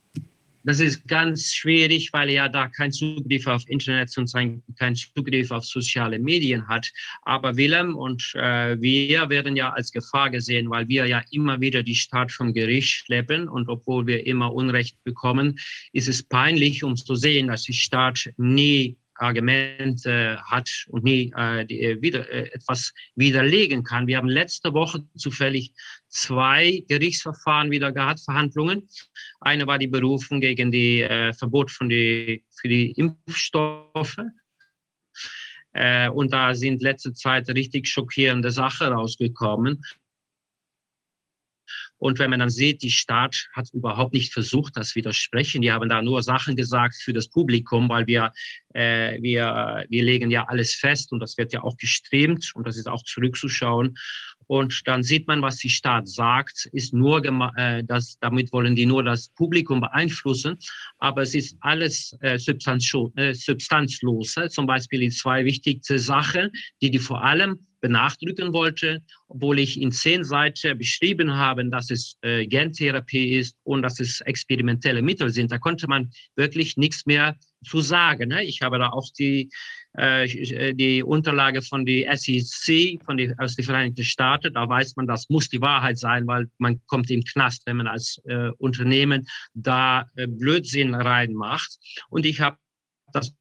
Das 0.66 0.80
ist 0.80 1.06
ganz 1.06 1.54
schwierig, 1.54 2.12
weil 2.12 2.28
er 2.28 2.34
ja 2.34 2.48
da 2.48 2.66
keinen 2.66 2.90
Zugriff 2.90 3.46
auf 3.46 3.62
Internet 3.68 4.12
und 4.18 4.32
keinen 4.32 4.96
Zugriff 4.96 5.52
auf 5.52 5.64
soziale 5.64 6.18
Medien 6.18 6.66
hat. 6.66 6.90
Aber 7.22 7.56
Willem 7.56 7.94
und 7.94 8.32
äh, 8.34 8.76
wir 8.80 9.28
werden 9.28 9.54
ja 9.54 9.70
als 9.70 9.92
Gefahr 9.92 10.28
gesehen, 10.28 10.68
weil 10.68 10.88
wir 10.88 11.06
ja 11.06 11.22
immer 11.30 11.60
wieder 11.60 11.84
die 11.84 11.94
Staat 11.94 12.32
vom 12.32 12.52
Gericht 12.52 13.04
schleppen. 13.04 13.48
Und 13.48 13.68
obwohl 13.68 14.08
wir 14.08 14.26
immer 14.26 14.52
Unrecht 14.52 14.96
bekommen, 15.04 15.56
ist 15.92 16.08
es 16.08 16.24
peinlich, 16.24 16.82
um 16.82 16.96
zu 16.96 17.14
sehen, 17.14 17.46
dass 17.46 17.62
die 17.62 17.72
Staat 17.72 18.32
nie 18.36 18.96
Argumente 19.18 20.42
hat 20.44 20.68
und 20.88 21.04
nie 21.04 21.32
äh, 21.36 21.64
die, 21.64 21.80
äh, 21.80 22.02
wieder, 22.02 22.28
äh, 22.30 22.50
etwas 22.52 22.92
widerlegen 23.14 23.84
kann. 23.84 24.06
Wir 24.06 24.16
haben 24.18 24.28
letzte 24.28 24.74
Woche 24.74 25.04
zufällig 25.16 25.72
zwei 26.16 26.82
Gerichtsverfahren 26.88 27.70
wieder 27.70 27.92
gehabt, 27.92 28.20
Verhandlungen. 28.20 28.88
Eine 29.40 29.66
war 29.66 29.78
die 29.78 29.86
Berufung 29.86 30.40
gegen 30.40 30.72
die 30.72 31.02
äh, 31.02 31.32
Verbot 31.34 31.70
von 31.70 31.88
die, 31.88 32.44
für 32.50 32.68
die 32.68 32.92
Impfstoffe. 32.92 34.16
Äh, 35.72 36.08
und 36.08 36.32
da 36.32 36.54
sind 36.54 36.82
letzte 36.82 37.12
Zeit 37.12 37.48
richtig 37.50 37.86
schockierende 37.86 38.50
Sachen 38.50 38.88
rausgekommen. 38.88 39.82
Und 41.98 42.18
wenn 42.18 42.30
man 42.30 42.40
dann 42.40 42.50
sieht, 42.50 42.82
die 42.82 42.90
Staat 42.90 43.48
hat 43.54 43.68
überhaupt 43.72 44.12
nicht 44.12 44.32
versucht, 44.32 44.76
das 44.76 44.94
widersprechen. 44.94 45.62
Die 45.62 45.72
haben 45.72 45.88
da 45.88 46.02
nur 46.02 46.22
Sachen 46.22 46.56
gesagt 46.56 46.96
für 46.96 47.12
das 47.12 47.28
Publikum, 47.28 47.88
weil 47.88 48.06
wir, 48.06 48.32
äh, 48.74 49.20
wir, 49.22 49.84
wir 49.88 50.02
legen 50.02 50.30
ja 50.30 50.44
alles 50.44 50.74
fest 50.74 51.12
und 51.12 51.20
das 51.20 51.38
wird 51.38 51.52
ja 51.52 51.62
auch 51.62 51.76
gestreamt 51.76 52.52
und 52.54 52.66
das 52.66 52.76
ist 52.76 52.88
auch 52.88 53.02
zurückzuschauen. 53.02 53.96
Und 54.48 54.82
dann 54.86 55.02
sieht 55.02 55.26
man, 55.26 55.42
was 55.42 55.56
die 55.56 55.70
Staat 55.70 56.08
sagt, 56.08 56.68
ist 56.72 56.94
nur, 56.94 57.24
äh, 57.56 57.82
das, 57.84 58.16
damit 58.20 58.52
wollen 58.52 58.76
die 58.76 58.86
nur 58.86 59.02
das 59.02 59.28
Publikum 59.30 59.80
beeinflussen. 59.80 60.58
Aber 60.98 61.22
es 61.22 61.34
ist 61.34 61.56
alles 61.60 62.16
äh, 62.20 62.34
äh, 62.34 63.34
substanzlos. 63.34 64.34
Zum 64.50 64.66
Beispiel 64.66 65.00
die 65.00 65.10
zwei 65.10 65.44
wichtigsten 65.44 65.98
Sachen, 65.98 66.50
die 66.80 66.90
die 66.90 66.98
vor 66.98 67.24
allem 67.24 67.66
benachdrücken 67.86 68.52
wollte, 68.52 69.02
obwohl 69.28 69.58
ich 69.58 69.80
in 69.80 69.92
zehn 69.92 70.24
Seiten 70.24 70.76
beschrieben 70.76 71.36
habe, 71.36 71.64
dass 71.66 71.90
es 71.90 72.16
äh, 72.22 72.46
Gentherapie 72.46 73.38
ist 73.38 73.56
und 73.64 73.82
dass 73.82 74.00
es 74.00 74.20
experimentelle 74.22 75.02
Mittel 75.02 75.30
sind. 75.30 75.52
Da 75.52 75.58
konnte 75.58 75.86
man 75.88 76.10
wirklich 76.34 76.76
nichts 76.76 77.06
mehr 77.06 77.36
zu 77.64 77.80
sagen. 77.80 78.28
Ne? 78.28 78.44
Ich 78.44 78.62
habe 78.62 78.78
da 78.78 78.90
auch 78.90 79.08
die 79.18 79.50
äh, 79.98 80.24
äh, 80.26 80.74
die 80.74 81.02
Unterlage 81.02 81.62
von 81.62 81.86
der 81.86 82.14
SEC, 82.18 83.02
von 83.04 83.16
die, 83.16 83.32
aus 83.38 83.56
den 83.56 83.64
Vereinigten 83.64 84.04
Staaten. 84.04 84.52
Da 84.52 84.68
weiß 84.68 84.96
man, 84.96 85.06
das 85.06 85.28
muss 85.30 85.48
die 85.48 85.60
Wahrheit 85.62 85.98
sein, 85.98 86.26
weil 86.26 86.48
man 86.58 86.80
kommt 86.86 87.10
im 87.10 87.24
Knast, 87.24 87.62
wenn 87.64 87.78
man 87.78 87.86
als 87.86 88.20
äh, 88.26 88.50
Unternehmen 88.58 89.26
da 89.54 90.04
äh, 90.16 90.26
Blödsinn 90.26 90.94
reinmacht. 90.94 91.78
Und 92.10 92.26
ich 92.26 92.40
habe 92.40 92.58
das 93.14 93.32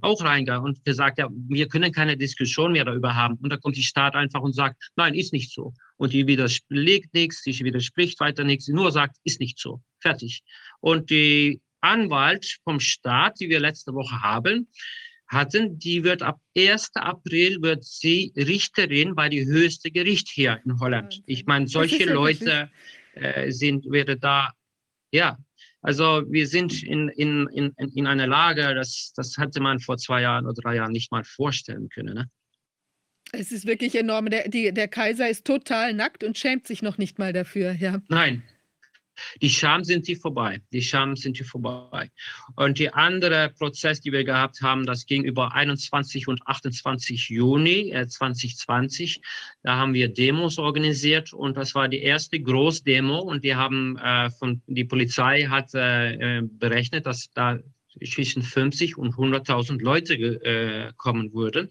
auch 0.00 0.22
reingegangen 0.22 0.64
und 0.64 0.84
gesagt, 0.84 1.18
ja, 1.18 1.28
wir 1.30 1.68
können 1.68 1.92
keine 1.92 2.16
Diskussion 2.16 2.72
mehr 2.72 2.84
darüber 2.84 3.14
haben. 3.14 3.36
Und 3.36 3.50
da 3.50 3.56
kommt 3.56 3.76
die 3.76 3.82
Staat 3.82 4.14
einfach 4.14 4.40
und 4.40 4.54
sagt, 4.54 4.90
nein, 4.96 5.14
ist 5.14 5.32
nicht 5.32 5.52
so. 5.52 5.74
Und 5.96 6.12
die 6.12 6.26
widerspricht 6.26 7.12
nichts, 7.12 7.42
die 7.42 7.58
widerspricht 7.60 8.18
weiter 8.20 8.44
nichts, 8.44 8.66
die 8.66 8.72
nur 8.72 8.92
sagt, 8.92 9.16
ist 9.24 9.40
nicht 9.40 9.58
so. 9.58 9.82
Fertig. 10.00 10.42
Und 10.80 11.10
die 11.10 11.60
Anwalt 11.80 12.58
vom 12.64 12.80
Staat, 12.80 13.40
die 13.40 13.48
wir 13.48 13.60
letzte 13.60 13.92
Woche 13.94 14.22
haben, 14.22 14.68
hatten, 15.28 15.78
die 15.78 16.02
wird 16.02 16.22
ab 16.22 16.40
1. 16.56 16.90
April 16.94 17.62
wird 17.62 17.84
sie 17.84 18.32
Richterin 18.36 19.14
bei 19.14 19.28
die 19.28 19.46
höchste 19.46 19.90
Gericht 19.90 20.28
hier 20.28 20.60
in 20.64 20.80
Holland. 20.80 21.22
Ich 21.26 21.46
meine, 21.46 21.68
solche 21.68 22.04
Leute 22.12 22.70
äh, 23.14 23.50
sind, 23.52 23.86
wäre 23.90 24.18
da, 24.18 24.52
ja, 25.12 25.38
also 25.82 26.22
wir 26.28 26.46
sind 26.46 26.82
in, 26.82 27.08
in, 27.08 27.48
in, 27.48 27.72
in 27.76 28.06
einer 28.06 28.26
Lage, 28.26 28.74
das, 28.74 29.12
das 29.16 29.36
hätte 29.38 29.60
man 29.60 29.80
vor 29.80 29.96
zwei 29.96 30.22
Jahren 30.22 30.44
oder 30.44 30.54
drei 30.54 30.76
Jahren 30.76 30.92
nicht 30.92 31.10
mal 31.10 31.24
vorstellen 31.24 31.88
können. 31.88 32.14
Ne? 32.14 32.30
Es 33.32 33.52
ist 33.52 33.66
wirklich 33.66 33.94
enorm. 33.94 34.28
Der, 34.28 34.48
die, 34.48 34.72
der 34.72 34.88
Kaiser 34.88 35.28
ist 35.28 35.46
total 35.46 35.94
nackt 35.94 36.24
und 36.24 36.36
schämt 36.36 36.66
sich 36.66 36.82
noch 36.82 36.98
nicht 36.98 37.18
mal 37.18 37.32
dafür. 37.32 37.72
Ja. 37.72 38.02
Nein, 38.08 38.42
die 39.40 39.50
Scham 39.50 39.84
sind 39.84 40.08
die 40.08 40.16
vorbei. 40.16 40.60
Die 40.72 40.82
Scham 40.82 41.16
sind 41.16 41.38
die 41.38 41.44
vorbei. 41.44 42.10
Und 42.56 42.78
die 42.78 42.92
andere 42.92 43.50
Prozess, 43.50 44.00
die 44.00 44.12
wir 44.12 44.24
gehabt 44.24 44.62
haben, 44.62 44.86
das 44.86 45.06
ging 45.06 45.24
über 45.24 45.54
21 45.54 46.28
und 46.28 46.40
28 46.46 47.28
Juni 47.28 47.90
äh, 47.90 48.06
2020. 48.06 49.20
Da 49.62 49.76
haben 49.76 49.94
wir 49.94 50.08
Demos 50.08 50.58
organisiert 50.58 51.32
und 51.32 51.56
das 51.56 51.74
war 51.74 51.88
die 51.88 52.02
erste 52.02 52.40
Großdemo 52.40 53.18
und 53.18 53.44
die 53.44 53.54
haben 53.54 53.96
äh, 53.98 54.30
von 54.30 54.62
die 54.66 54.84
Polizei 54.84 55.44
hat 55.44 55.74
äh, 55.74 56.38
äh 56.38 56.42
berechnet, 56.42 57.06
dass 57.06 57.30
da 57.32 57.58
zwischen 58.06 58.42
50 58.42 58.96
und 58.96 59.14
100.000 59.14 59.82
Leute 59.82 60.14
äh, 60.14 60.92
kommen 60.96 61.32
würden. 61.32 61.70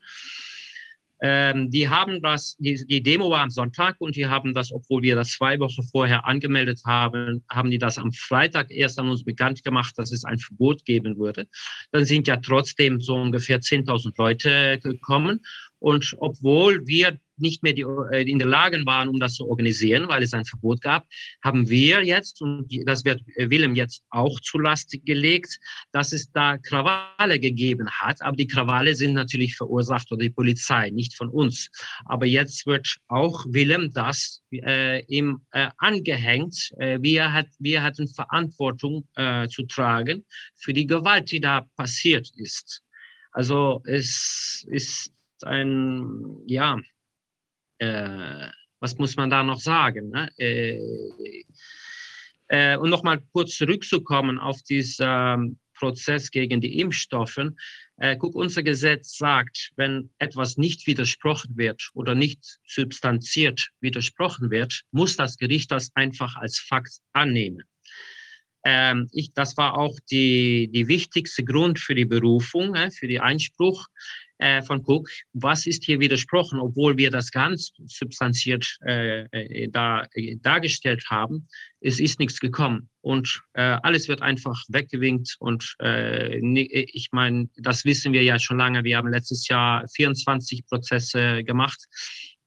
Ähm, 1.22 1.70
die 1.70 1.90
haben 1.90 2.22
das, 2.22 2.56
die, 2.60 2.86
die 2.86 3.04
Demo 3.04 3.30
war 3.30 3.42
am 3.42 3.50
Sonntag 3.50 3.96
und 4.00 4.16
die 4.16 4.28
haben 4.28 4.54
das, 4.54 4.72
obwohl 4.72 5.02
wir 5.02 5.16
das 5.16 5.32
zwei 5.32 5.60
Wochen 5.60 5.84
vorher 5.84 6.26
angemeldet 6.26 6.82
haben, 6.86 7.44
haben 7.50 7.72
die 7.72 7.78
das 7.78 7.98
am 7.98 8.14
Freitag 8.14 8.72
erst 8.72 9.00
an 9.00 9.10
uns 9.10 9.24
bekannt 9.24 9.64
gemacht, 9.64 9.98
dass 9.98 10.12
es 10.12 10.24
ein 10.24 10.40
Verbot 10.40 10.86
geben 10.86 11.18
würde. 11.18 11.48
Dann 11.92 12.06
sind 12.06 12.28
ja 12.28 12.38
trotzdem 12.38 13.02
so 13.02 13.16
ungefähr 13.16 13.60
10.000 13.60 14.14
Leute 14.18 14.80
gekommen. 14.80 15.42
Und 15.80 16.16
obwohl 16.20 16.86
wir 16.88 17.20
nicht 17.42 17.64
mehr 17.64 17.74
die, 17.74 17.86
äh, 18.12 18.30
in 18.30 18.40
der 18.40 18.48
Lage 18.48 18.86
waren, 18.86 19.10
um 19.10 19.20
das 19.20 19.36
zu 19.36 19.48
organisieren, 19.48 20.08
weil 20.08 20.24
es 20.24 20.34
ein 20.34 20.46
Verbot 20.46 20.82
gab, 20.82 21.06
haben 21.44 21.70
wir 21.70 22.04
jetzt, 22.04 22.42
und 22.42 22.68
das 22.86 23.06
wird 23.06 23.22
äh, 23.36 23.50
Willem 23.50 23.76
jetzt 23.76 24.04
auch 24.10 24.40
zu 24.40 24.60
Last 24.60 24.96
gelegt, 25.06 25.60
dass 25.92 26.14
es 26.14 26.32
da 26.32 26.58
Krawalle 26.58 27.40
gegeben 27.40 27.90
hat. 27.90 28.22
Aber 28.22 28.36
die 28.36 28.48
Krawalle 28.48 28.96
sind 28.96 29.14
natürlich 29.14 29.56
verursacht 29.56 30.10
durch 30.10 30.22
die 30.22 30.30
Polizei, 30.30 30.90
nicht 30.90 31.16
von 31.16 31.30
uns. 31.30 31.70
Aber 32.06 32.26
jetzt 32.26 32.66
wird 32.66 32.98
auch 33.08 33.46
Willem 33.48 33.92
das 33.94 34.42
äh, 34.52 35.04
ihm 35.06 35.42
äh, 35.52 35.70
angehängt. 35.78 36.72
Äh, 36.78 37.00
wir, 37.02 37.32
hat, 37.32 37.48
wir 37.60 37.84
hatten 37.84 38.08
Verantwortung 38.08 39.08
äh, 39.16 39.48
zu 39.48 39.64
tragen 39.64 40.26
für 40.56 40.74
die 40.74 40.88
Gewalt, 40.88 41.32
die 41.32 41.40
da 41.40 41.62
passiert 41.76 42.30
ist. 42.36 42.82
Also 43.32 43.82
es 43.86 44.66
ist 44.70 45.12
ein, 45.44 46.38
ja, 46.46 46.80
äh, 47.80 48.48
was 48.80 48.98
muss 48.98 49.16
man 49.16 49.30
da 49.30 49.44
noch 49.44 49.60
sagen? 49.60 50.10
Ne? 50.10 50.30
Äh, 50.38 50.80
äh, 52.48 52.78
und 52.78 52.90
nochmal 52.90 53.22
kurz 53.32 53.56
zurückzukommen 53.56 54.40
auf 54.40 54.62
diesen 54.64 55.06
ähm, 55.08 55.60
Prozess 55.76 56.30
gegen 56.32 56.62
die 56.62 56.80
Impfstoffe. 56.80 57.40
Äh, 57.98 58.18
guck, 58.18 58.36
unser 58.36 58.64
Gesetz 58.64 59.18
sagt, 59.18 59.72
wenn 59.76 60.10
etwas 60.20 60.58
nicht 60.58 60.88
widersprochen 60.88 61.58
wird 61.58 61.90
oder 61.94 62.16
nicht 62.16 62.60
substanziert 62.68 63.70
widersprochen 63.82 64.52
wird, 64.52 64.82
muss 64.92 65.16
das 65.16 65.38
Gericht 65.38 65.72
das 65.72 65.92
einfach 65.96 66.36
als 66.36 66.60
Fakt 66.60 67.00
annehmen. 67.14 67.64
Ähm, 68.66 69.08
ich, 69.12 69.34
das 69.34 69.56
war 69.56 69.78
auch 69.78 69.98
die, 70.12 70.70
die 70.72 70.88
wichtigste 70.88 71.44
Grund 71.44 71.80
für 71.80 71.96
die 71.96 72.06
Berufung, 72.06 72.76
äh, 72.76 72.92
für 72.92 73.08
die 73.08 73.20
Einspruch 73.20 73.88
äh, 74.40 74.62
von 74.62 74.84
Cook. 74.86 75.10
Was 75.34 75.66
ist 75.66 75.86
hier 75.86 76.00
widersprochen, 76.00 76.60
obwohl 76.60 76.98
wir 76.98 77.12
das 77.12 77.32
ganz 77.32 77.72
substanziert 77.86 78.78
äh, 78.86 79.22
äh 79.32 79.68
da, 79.70 80.06
äh, 80.14 80.36
dargestellt 80.38 81.06
haben? 81.10 81.48
Es 81.82 82.00
ist 82.00 82.20
nichts 82.20 82.40
gekommen 82.40 82.90
und 83.02 83.42
äh, 83.54 83.78
alles 83.84 84.10
wird 84.10 84.22
einfach 84.22 84.62
weggewinkt 84.68 85.36
und 85.40 85.76
ich 85.82 87.10
meine, 87.14 87.50
das 87.58 87.86
wissen 87.86 88.12
wir 88.12 88.24
ja 88.24 88.38
schon 88.38 88.58
lange. 88.58 88.84
Wir 88.84 88.98
haben 88.98 89.10
letztes 89.10 89.48
Jahr 89.48 89.88
24 89.88 90.66
Prozesse 90.66 91.44
gemacht 91.46 91.80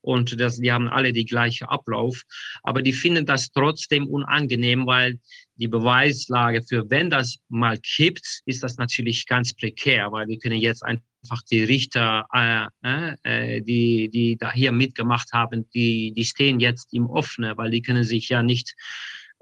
und 0.02 0.38
das, 0.38 0.58
die 0.58 0.70
haben 0.70 0.88
alle 0.88 1.12
die 1.12 1.24
gleiche 1.24 1.68
Ablauf. 1.68 2.22
Aber 2.62 2.82
die 2.82 2.92
finden 2.92 3.24
das 3.24 3.50
trotzdem 3.52 4.06
unangenehm, 4.06 4.86
weil 4.86 5.18
die 5.56 5.68
Beweislage 5.68 6.62
für, 6.62 6.88
wenn 6.90 7.08
das 7.08 7.38
mal 7.48 7.78
kippt, 7.78 8.42
ist 8.46 8.62
das 8.62 8.76
natürlich 8.76 9.26
ganz 9.26 9.54
prekär, 9.54 10.10
weil 10.12 10.26
wir 10.26 10.38
können 10.38 10.58
jetzt 10.58 10.84
einfach 10.84 11.42
die 11.50 11.62
Richter, 11.62 12.26
äh, 12.32 13.14
äh, 13.22 13.60
die, 13.62 14.08
die 14.10 14.36
da 14.36 14.52
hier 14.52 14.72
mitgemacht 14.72 15.32
haben, 15.32 15.68
die, 15.72 16.12
die 16.16 16.24
stehen 16.24 16.58
jetzt 16.58 16.92
im 16.92 17.06
Offenen, 17.06 17.56
weil 17.56 17.70
die 17.70 17.82
können 17.82 18.04
sich 18.04 18.28
ja 18.28 18.42
nicht 18.42 18.74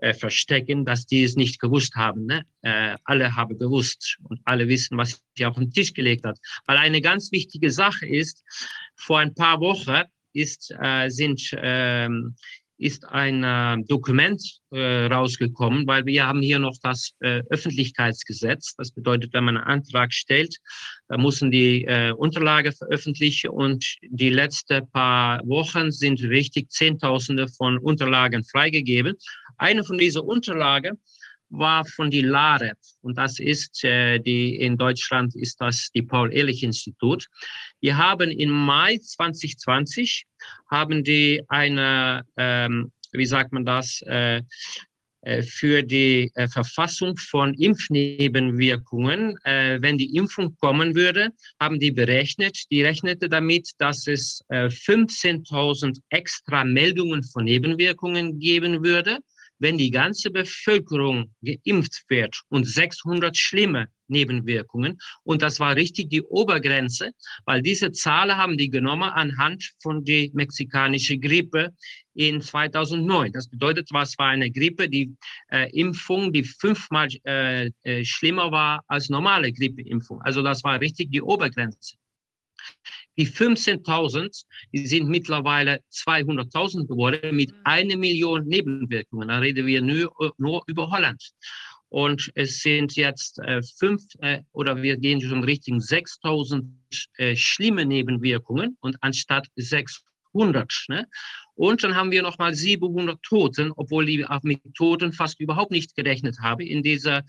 äh, 0.00 0.14
verstecken, 0.14 0.84
dass 0.84 1.06
die 1.06 1.24
es 1.24 1.36
nicht 1.36 1.60
gewusst 1.60 1.94
haben. 1.94 2.26
Ne? 2.26 2.44
Äh, 2.62 2.96
alle 3.04 3.36
haben 3.36 3.58
gewusst 3.58 4.18
und 4.24 4.40
alle 4.44 4.68
wissen, 4.68 4.96
was 4.96 5.20
sie 5.36 5.46
auf 5.46 5.56
den 5.56 5.72
Tisch 5.72 5.92
gelegt 5.92 6.24
hat. 6.24 6.38
Weil 6.66 6.78
eine 6.78 7.00
ganz 7.00 7.32
wichtige 7.32 7.70
Sache 7.70 8.06
ist, 8.06 8.42
vor 8.96 9.18
ein 9.18 9.34
paar 9.34 9.60
Wochen 9.60 10.02
ist, 10.32 10.74
äh, 10.80 11.08
sind, 11.08 11.42
ähm, 11.56 12.34
ist 12.78 13.04
ein 13.06 13.44
äh, 13.44 13.84
Dokument 13.86 14.42
äh, 14.70 15.06
rausgekommen, 15.06 15.86
weil 15.86 16.06
wir 16.06 16.26
haben 16.26 16.40
hier 16.40 16.58
noch 16.58 16.76
das 16.82 17.12
Öffentlichkeitsgesetz. 17.20 18.74
Das 18.76 18.90
bedeutet, 18.90 19.32
wenn 19.34 19.44
man 19.44 19.58
einen 19.58 19.66
Antrag 19.66 20.12
stellt, 20.12 20.56
müssen 21.08 21.50
die 21.50 21.86
Unterlagen 22.16 22.72
veröffentlichen 22.72 23.50
und 23.50 23.84
die 24.02 24.30
letzten 24.30 24.88
paar 24.92 25.46
Wochen 25.46 25.90
sind 25.90 26.22
richtig 26.22 26.70
Zehntausende 26.70 27.48
von 27.48 27.78
Unterlagen 27.78 28.44
freigegeben. 28.44 29.16
Eine 29.58 29.84
von 29.84 29.98
diesen 29.98 30.22
Unterlagen 30.22 30.98
war 31.50 31.84
von 31.84 32.10
die 32.10 32.22
LAREP 32.22 32.78
und 33.02 33.18
das 33.18 33.38
ist 33.38 33.84
äh, 33.84 34.18
die 34.18 34.56
in 34.56 34.78
Deutschland 34.78 35.34
ist 35.34 35.60
das 35.60 35.90
die 35.94 36.02
Paul-Ehrlich-Institut. 36.02 37.26
Wir 37.80 37.96
haben 37.96 38.30
im 38.30 38.50
Mai 38.50 38.98
2020 38.98 40.26
haben 40.70 41.04
die 41.04 41.42
eine, 41.48 42.24
ähm, 42.36 42.92
wie 43.12 43.26
sagt 43.26 43.52
man 43.52 43.64
das, 43.64 44.02
äh, 44.06 44.42
äh, 45.22 45.42
für 45.42 45.82
die 45.82 46.30
äh, 46.34 46.48
Verfassung 46.48 47.16
von 47.18 47.52
Impfnebenwirkungen, 47.54 49.36
äh, 49.44 49.78
wenn 49.82 49.98
die 49.98 50.16
Impfung 50.16 50.56
kommen 50.56 50.94
würde, 50.94 51.28
haben 51.60 51.78
die 51.78 51.90
berechnet, 51.90 52.64
die 52.70 52.82
rechnete 52.82 53.28
damit, 53.28 53.70
dass 53.78 54.06
es 54.06 54.42
15.000 54.50 56.00
extra 56.08 56.64
Meldungen 56.64 57.22
von 57.22 57.44
Nebenwirkungen 57.44 58.38
geben 58.38 58.82
würde 58.82 59.18
wenn 59.60 59.78
die 59.78 59.90
ganze 59.90 60.30
Bevölkerung 60.30 61.32
geimpft 61.42 62.04
wird 62.08 62.42
und 62.48 62.64
600 62.66 63.36
schlimme 63.36 63.86
Nebenwirkungen. 64.08 64.98
Und 65.22 65.42
das 65.42 65.60
war 65.60 65.76
richtig 65.76 66.10
die 66.10 66.22
Obergrenze, 66.22 67.12
weil 67.44 67.62
diese 67.62 67.92
Zahlen 67.92 68.36
haben 68.36 68.58
die 68.58 68.68
genommen 68.68 69.08
anhand 69.08 69.70
von 69.80 70.04
der 70.04 70.28
mexikanischen 70.32 71.20
Grippe 71.20 71.70
in 72.14 72.40
2009. 72.40 73.32
Das 73.32 73.48
bedeutet, 73.48 73.88
was 73.92 74.18
war 74.18 74.28
eine 74.28 74.50
Grippe, 74.50 74.88
die 74.88 75.14
äh, 75.50 75.70
Impfung, 75.70 76.32
die 76.32 76.44
fünfmal 76.44 77.08
äh, 77.24 77.70
äh, 77.82 78.04
schlimmer 78.04 78.50
war 78.50 78.82
als 78.88 79.08
normale 79.08 79.52
Grippeimpfung. 79.52 80.20
Also 80.22 80.42
das 80.42 80.64
war 80.64 80.80
richtig 80.80 81.10
die 81.12 81.22
Obergrenze. 81.22 81.96
Die 83.16 83.26
15.000, 83.26 84.44
die 84.72 84.86
sind 84.86 85.08
mittlerweile 85.08 85.80
200.000 85.92 86.86
geworden 86.86 87.36
mit 87.36 87.52
einer 87.64 87.96
Million 87.96 88.46
Nebenwirkungen. 88.46 89.28
Da 89.28 89.38
reden 89.38 89.66
wir 89.66 89.82
nur, 89.82 90.34
nur 90.38 90.62
über 90.66 90.90
Holland. 90.90 91.22
Und 91.90 92.30
es 92.36 92.60
sind 92.60 92.94
jetzt 92.94 93.40
äh, 93.40 93.62
fünf 93.78 94.02
äh, 94.20 94.42
oder 94.52 94.80
wir 94.80 94.96
gehen 94.96 95.20
schon 95.20 95.42
Richtung 95.42 95.78
6.000 95.78 96.64
äh, 97.18 97.34
schlimme 97.34 97.84
Nebenwirkungen 97.84 98.76
und 98.80 98.96
anstatt 99.00 99.48
600. 99.56 100.09
Ne? 100.32 101.06
Und 101.54 101.84
dann 101.84 101.94
haben 101.94 102.10
wir 102.10 102.22
nochmal 102.22 102.54
700 102.54 103.22
Toten, 103.22 103.72
obwohl 103.76 104.06
die 104.06 104.24
mit 104.42 104.62
Toten 104.74 105.12
fast 105.12 105.38
überhaupt 105.40 105.70
nicht 105.70 105.94
gerechnet 105.94 106.38
haben. 106.40 106.62
In 106.62 106.82
dieser, 106.82 107.22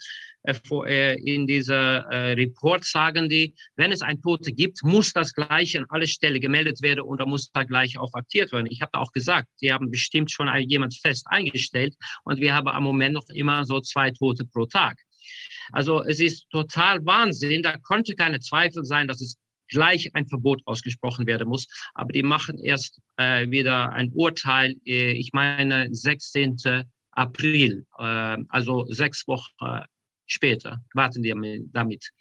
äh, 0.44 0.56
äh, 0.86 1.22
in 1.22 1.48
dieser 1.48 2.06
äh, 2.06 2.34
Report 2.34 2.86
sagen 2.86 3.28
die, 3.28 3.54
wenn 3.76 3.92
es 3.92 4.02
ein 4.02 4.22
Tote 4.22 4.54
gibt, 4.54 4.84
muss 4.84 5.12
das 5.12 5.34
gleich 5.34 5.78
an 5.78 5.86
alle 5.90 6.08
Stellen 6.08 6.40
gemeldet 6.40 6.82
werden 6.82 7.02
und 7.02 7.20
da 7.20 7.26
muss 7.26 7.52
da 7.52 7.64
gleich 7.64 7.98
auch 7.98 8.14
aktiert 8.14 8.52
werden. 8.54 8.68
Ich 8.70 8.82
habe 8.82 8.94
auch 8.94 9.12
gesagt, 9.12 9.50
die 9.62 9.74
haben 9.74 9.92
bestimmt 9.92 10.32
schon 10.32 10.48
jemand 10.62 10.96
fest 10.96 11.26
eingestellt 11.28 11.96
und 12.24 12.40
wir 12.40 12.54
haben 12.54 12.70
am 12.70 12.84
Moment 12.84 13.16
noch 13.16 13.28
immer 13.30 13.66
so 13.66 13.82
zwei 13.82 14.12
Tote 14.12 14.46
pro 14.46 14.66
Tag. 14.66 14.98
Also 15.72 16.04
es 16.04 16.20
ist 16.20 16.50
total 16.50 17.06
Wahnsinn. 17.06 17.64
Da 17.64 17.78
konnte 17.78 18.16
keine 18.16 18.40
Zweifel 18.40 18.86
sein, 18.86 19.08
dass 19.08 19.22
es 19.22 19.38
gleich 19.72 20.14
ein 20.14 20.28
Verbot 20.28 20.62
ausgesprochen 20.66 21.26
werden 21.26 21.48
muss. 21.48 21.68
Aber 21.96 22.14
die 22.14 22.22
machen 22.22 22.60
erst 22.60 23.02
äh, 23.18 23.50
wieder 23.50 23.92
ein 23.92 24.12
Urteil, 24.14 24.76
äh, 24.86 25.14
ich 25.14 25.34
meine 25.34 25.88
16. 25.92 26.58
April, 27.12 27.88
äh, 27.98 28.38
also 28.50 28.86
sechs 28.86 29.28
Wochen 29.28 29.50
später, 30.28 30.84
warten 30.94 31.24
die 31.24 31.66
damit. 31.72 32.12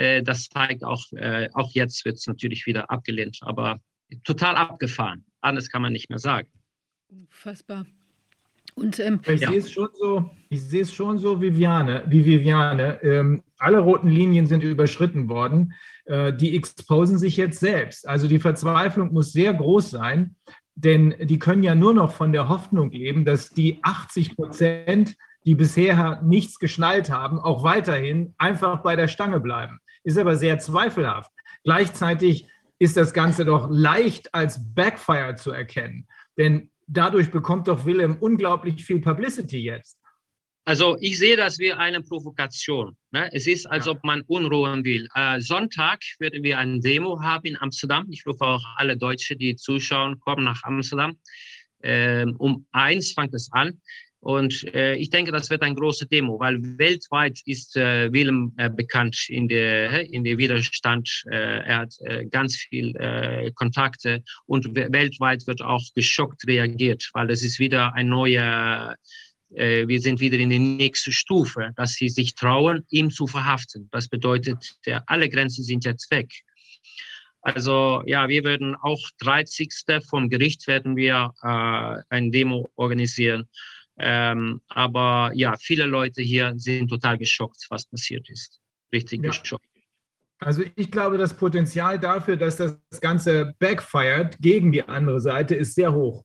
Äh, 0.00 0.22
das 0.22 0.48
zeigt 0.48 0.84
auch, 0.84 1.04
äh, 1.12 1.48
auch 1.52 1.72
jetzt 1.72 2.04
wird 2.04 2.16
es 2.16 2.26
natürlich 2.26 2.66
wieder 2.66 2.90
abgelehnt, 2.90 3.38
aber 3.42 3.80
total 4.24 4.56
abgefahren. 4.56 5.24
Anders 5.40 5.68
kann 5.68 5.82
man 5.82 5.92
nicht 5.92 6.10
mehr 6.10 6.18
sagen. 6.18 6.48
Unfassbar. 7.08 7.86
Und, 8.74 8.98
ähm, 8.98 9.20
ich 9.26 9.40
ja. 9.40 9.50
sehe 9.50 9.58
es 9.58 9.70
schon 9.70 9.88
so, 9.94 10.30
ich 10.48 10.62
sehe 10.62 10.82
es 10.82 10.92
schon 10.92 11.18
so, 11.18 11.40
Viviane, 11.40 12.04
wie 12.06 12.24
Viviane. 12.24 13.02
Ähm, 13.02 13.42
alle 13.58 13.78
roten 13.78 14.08
Linien 14.08 14.46
sind 14.46 14.62
überschritten 14.62 15.28
worden. 15.28 15.74
Äh, 16.10 16.32
die 16.32 16.56
exposen 16.56 17.18
sich 17.18 17.36
jetzt 17.36 17.60
selbst. 17.60 18.08
Also 18.08 18.26
die 18.26 18.40
Verzweiflung 18.40 19.12
muss 19.12 19.32
sehr 19.32 19.54
groß 19.54 19.90
sein, 19.90 20.34
denn 20.74 21.14
die 21.20 21.38
können 21.38 21.62
ja 21.62 21.76
nur 21.76 21.94
noch 21.94 22.12
von 22.12 22.32
der 22.32 22.48
Hoffnung 22.48 22.90
leben, 22.90 23.24
dass 23.24 23.50
die 23.50 23.78
80 23.82 24.34
Prozent, 24.34 25.14
die 25.44 25.54
bisher 25.54 26.20
nichts 26.22 26.58
geschnallt 26.58 27.10
haben, 27.10 27.38
auch 27.38 27.62
weiterhin 27.62 28.34
einfach 28.38 28.82
bei 28.82 28.96
der 28.96 29.06
Stange 29.06 29.38
bleiben. 29.38 29.78
Ist 30.02 30.18
aber 30.18 30.36
sehr 30.36 30.58
zweifelhaft. 30.58 31.30
Gleichzeitig 31.62 32.48
ist 32.80 32.96
das 32.96 33.12
Ganze 33.12 33.44
doch 33.44 33.68
leicht 33.70 34.34
als 34.34 34.58
Backfire 34.74 35.36
zu 35.36 35.52
erkennen. 35.52 36.08
Denn 36.36 36.70
dadurch 36.90 37.30
bekommt 37.30 37.68
doch 37.68 37.84
Willem 37.86 38.16
unglaublich 38.20 38.84
viel 38.84 39.00
Publicity 39.00 39.58
jetzt. 39.58 39.96
Also 40.66 40.96
ich 41.00 41.18
sehe 41.18 41.36
das 41.36 41.58
wie 41.58 41.72
eine 41.72 42.02
Provokation. 42.02 42.96
Ne? 43.12 43.30
Es 43.32 43.46
ist, 43.46 43.66
als 43.66 43.88
ob 43.88 44.04
man 44.04 44.22
unruhen 44.26 44.84
will. 44.84 45.08
Äh, 45.14 45.40
Sonntag 45.40 46.00
werden 46.18 46.42
wir 46.42 46.58
eine 46.58 46.80
Demo 46.80 47.20
haben 47.20 47.46
in 47.46 47.56
Amsterdam. 47.60 48.06
Ich 48.10 48.26
rufe 48.26 48.44
auch 48.44 48.62
alle 48.76 48.96
Deutsche, 48.96 49.36
die 49.36 49.56
zuschauen, 49.56 50.20
kommen 50.20 50.44
nach 50.44 50.62
Amsterdam. 50.64 51.16
Ähm, 51.82 52.36
um 52.36 52.66
eins 52.72 53.12
fängt 53.12 53.34
es 53.34 53.50
an. 53.52 53.80
Und 54.20 54.64
äh, 54.74 54.96
ich 54.96 55.08
denke, 55.08 55.32
das 55.32 55.48
wird 55.48 55.62
eine 55.62 55.74
große 55.74 56.06
Demo, 56.06 56.38
weil 56.38 56.58
weltweit 56.78 57.40
ist 57.46 57.74
äh, 57.76 58.12
Willem 58.12 58.52
äh, 58.58 58.68
bekannt 58.68 59.16
in 59.28 59.48
der, 59.48 60.12
in 60.12 60.24
der 60.24 60.36
Widerstand. 60.36 61.24
Äh, 61.30 61.64
er 61.64 61.78
hat 61.78 61.94
äh, 62.00 62.26
ganz 62.26 62.56
viel 62.56 62.94
äh, 62.96 63.50
Kontakte 63.52 64.22
und 64.44 64.74
weltweit 64.74 65.46
wird 65.46 65.62
auch 65.62 65.82
geschockt 65.94 66.46
reagiert, 66.46 67.08
weil 67.14 67.30
es 67.30 67.42
ist 67.42 67.58
wieder 67.58 67.94
ein 67.94 68.08
neuer 68.08 68.94
wir 69.52 70.00
sind 70.00 70.20
wieder 70.20 70.38
in 70.38 70.50
der 70.50 70.60
nächsten 70.60 71.10
Stufe, 71.10 71.72
dass 71.74 71.94
sie 71.94 72.08
sich 72.08 72.36
trauen, 72.36 72.86
ihn 72.88 73.10
zu 73.10 73.26
verhaften. 73.26 73.88
Das 73.90 74.06
bedeutet, 74.06 74.76
der, 74.86 75.02
alle 75.08 75.28
Grenzen 75.28 75.64
sind 75.64 75.84
jetzt 75.84 76.08
weg. 76.12 76.30
Also 77.40 78.04
ja, 78.06 78.28
wir 78.28 78.44
werden 78.44 78.76
auch 78.76 79.00
30. 79.18 79.72
vom 80.08 80.30
Gericht 80.30 80.68
werden 80.68 80.94
wir 80.94 81.32
ein 81.42 82.30
Demo 82.30 82.70
organisieren. 82.76 83.48
Ähm, 84.02 84.62
aber 84.68 85.30
ja, 85.34 85.56
viele 85.58 85.84
Leute 85.84 86.22
hier 86.22 86.54
sind 86.56 86.88
total 86.88 87.18
geschockt, 87.18 87.66
was 87.68 87.84
passiert 87.84 88.28
ist. 88.30 88.60
Richtig 88.92 89.22
ja. 89.22 89.30
geschockt. 89.30 89.66
Also 90.38 90.64
ich 90.74 90.90
glaube, 90.90 91.18
das 91.18 91.36
Potenzial 91.36 91.98
dafür, 91.98 92.36
dass 92.36 92.56
das 92.56 92.78
Ganze 93.00 93.54
backfired 93.58 94.38
gegen 94.40 94.72
die 94.72 94.82
andere 94.82 95.20
Seite, 95.20 95.54
ist 95.54 95.74
sehr 95.74 95.92
hoch. 95.92 96.24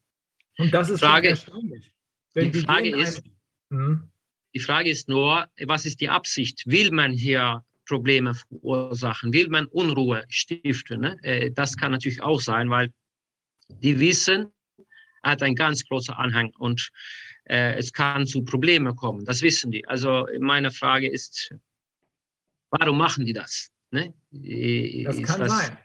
Und 0.57 0.73
das 0.73 0.89
ist 0.89 1.01
Frage, 1.01 1.29
erstaunlich. 1.29 1.91
Die 2.33 2.51
Frage, 2.53 2.95
ist, 2.95 3.23
hm? 3.71 4.09
die 4.53 4.59
Frage 4.61 4.89
ist 4.89 5.09
nur, 5.09 5.47
was 5.65 5.85
ist 5.85 5.99
die 5.99 6.07
Absicht? 6.07 6.63
Will 6.65 6.91
man 6.91 7.11
hier 7.11 7.63
Probleme 7.85 8.33
verursachen? 8.35 9.33
Will 9.33 9.49
man 9.49 9.65
Unruhe 9.65 10.23
stiften? 10.29 11.01
Ne? 11.01 11.17
Äh, 11.23 11.51
das 11.51 11.75
kann 11.75 11.91
natürlich 11.91 12.23
auch 12.23 12.39
sein, 12.39 12.69
weil 12.69 12.93
die 13.67 13.99
wissen, 13.99 14.53
er 15.23 15.31
hat 15.31 15.43
einen 15.43 15.55
ganz 15.55 15.83
großen 15.85 16.13
Anhang 16.13 16.51
und 16.57 16.89
es 17.45 17.93
kann 17.93 18.25
zu 18.25 18.43
Problemen 18.43 18.95
kommen. 18.95 19.25
Das 19.25 19.41
wissen 19.41 19.71
die. 19.71 19.87
Also 19.87 20.27
meine 20.39 20.71
Frage 20.71 21.07
ist, 21.07 21.53
warum 22.71 22.97
machen 22.97 23.25
die 23.25 23.33
das? 23.33 23.69
Ne? 23.91 24.13
Das 24.31 25.17
Ist 25.17 25.23
kann 25.23 25.49
sein. 25.49 25.77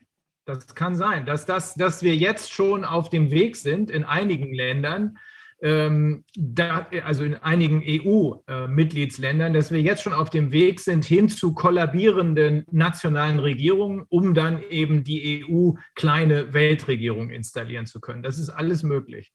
Das 0.46 0.74
kann 0.74 0.96
sein, 0.96 1.26
dass, 1.26 1.46
das, 1.46 1.74
dass 1.74 2.02
wir 2.02 2.16
jetzt 2.16 2.52
schon 2.52 2.84
auf 2.84 3.10
dem 3.10 3.30
Weg 3.30 3.56
sind 3.56 3.90
in 3.90 4.04
einigen 4.04 4.52
Ländern, 4.52 5.18
ähm, 5.62 6.24
da, 6.34 6.88
also 7.04 7.22
in 7.22 7.34
einigen 7.36 7.82
EU-Mitgliedsländern, 7.86 9.52
dass 9.52 9.70
wir 9.70 9.80
jetzt 9.80 10.02
schon 10.02 10.14
auf 10.14 10.30
dem 10.30 10.50
Weg 10.50 10.80
sind 10.80 11.04
hin 11.04 11.28
zu 11.28 11.52
kollabierenden 11.52 12.64
nationalen 12.70 13.38
Regierungen, 13.38 14.06
um 14.08 14.34
dann 14.34 14.62
eben 14.70 15.04
die 15.04 15.44
EU-kleine 15.44 16.52
Weltregierung 16.52 17.30
installieren 17.30 17.86
zu 17.86 18.00
können. 18.00 18.22
Das 18.22 18.38
ist 18.38 18.48
alles 18.48 18.82
möglich. 18.82 19.30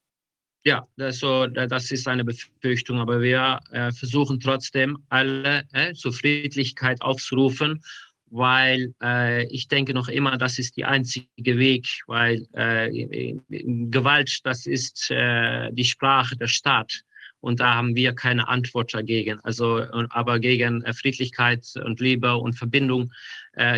Ja, 0.66 0.84
das, 0.96 1.20
so, 1.20 1.46
das 1.46 1.92
ist 1.92 2.08
eine 2.08 2.24
Befürchtung, 2.24 2.98
aber 2.98 3.20
wir 3.20 3.60
äh, 3.70 3.92
versuchen 3.92 4.40
trotzdem 4.40 4.98
alle 5.10 5.62
äh, 5.72 5.94
zur 5.94 6.12
Friedlichkeit 6.12 7.00
aufzurufen, 7.02 7.84
weil 8.30 8.92
äh, 9.00 9.46
ich 9.46 9.68
denke 9.68 9.94
noch 9.94 10.08
immer, 10.08 10.36
das 10.36 10.58
ist 10.58 10.76
der 10.76 10.88
einzige 10.88 11.28
Weg, 11.56 11.86
weil 12.08 12.48
äh, 12.54 13.36
Gewalt, 13.48 14.40
das 14.42 14.66
ist 14.66 15.08
äh, 15.12 15.70
die 15.70 15.84
Sprache 15.84 16.36
der 16.36 16.48
Staat. 16.48 17.02
Und 17.38 17.60
da 17.60 17.76
haben 17.76 17.94
wir 17.94 18.12
keine 18.12 18.48
Antwort 18.48 18.92
dagegen. 18.92 19.38
Also, 19.44 19.86
aber 20.10 20.40
gegen 20.40 20.82
Friedlichkeit 20.94 21.64
und 21.76 22.00
Liebe 22.00 22.34
und 22.34 22.54
Verbindung 22.54 23.12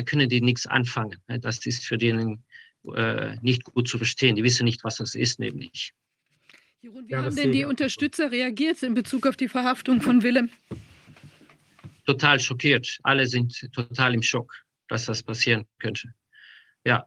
können 0.07 0.31
die 0.31 0.41
nichts 0.41 0.67
anfangen. 0.67 1.19
Das 1.27 1.67
ist 1.67 1.85
für 1.85 1.99
denen 1.99 2.45
nicht 3.43 3.65
gut 3.65 3.89
zu 3.89 3.99
verstehen. 3.99 4.37
Die 4.37 4.45
wissen 4.45 4.65
nicht, 4.65 4.85
was 4.85 4.97
das 4.97 5.15
ist, 5.15 5.39
nämlich. 5.39 5.93
Jeroen, 6.81 7.09
wie 7.09 7.17
haben 7.17 7.35
denn 7.35 7.51
die 7.53 7.65
Unterstützer 7.65 8.31
reagiert 8.31 8.83
in 8.83 8.95
Bezug 8.95 9.27
auf 9.27 9.37
die 9.37 9.49
Verhaftung 9.49 10.01
von 10.01 10.23
Willem? 10.23 10.51
Total 12.07 12.39
schockiert. 12.39 12.99
Alle 13.03 13.27
sind 13.27 13.69
total 13.73 14.15
im 14.15 14.23
Schock, 14.23 14.55
dass 14.89 15.07
das 15.07 15.23
passieren 15.23 15.67
könnte. 15.81 16.15
Ja. 16.85 17.07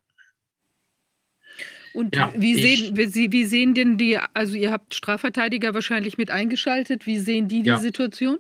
Und 1.94 2.16
Ja, 2.16 2.34
wie, 2.36 2.56
sehen, 2.56 2.96
wie, 2.98 3.06
Sie- 3.08 3.32
wie 3.32 3.46
sehen 3.46 3.74
denn 3.74 3.98
die, 3.98 4.18
also 4.18 4.56
ihr 4.56 4.72
habt 4.72 4.94
Strafverteidiger 4.94 5.74
wahrscheinlich 5.74 6.18
mit 6.18 6.32
eingeschaltet, 6.32 7.06
wie 7.06 7.20
sehen 7.20 7.48
die 7.48 7.64
die 7.64 7.70
Ja. 7.70 7.78
Situation? 7.80 8.40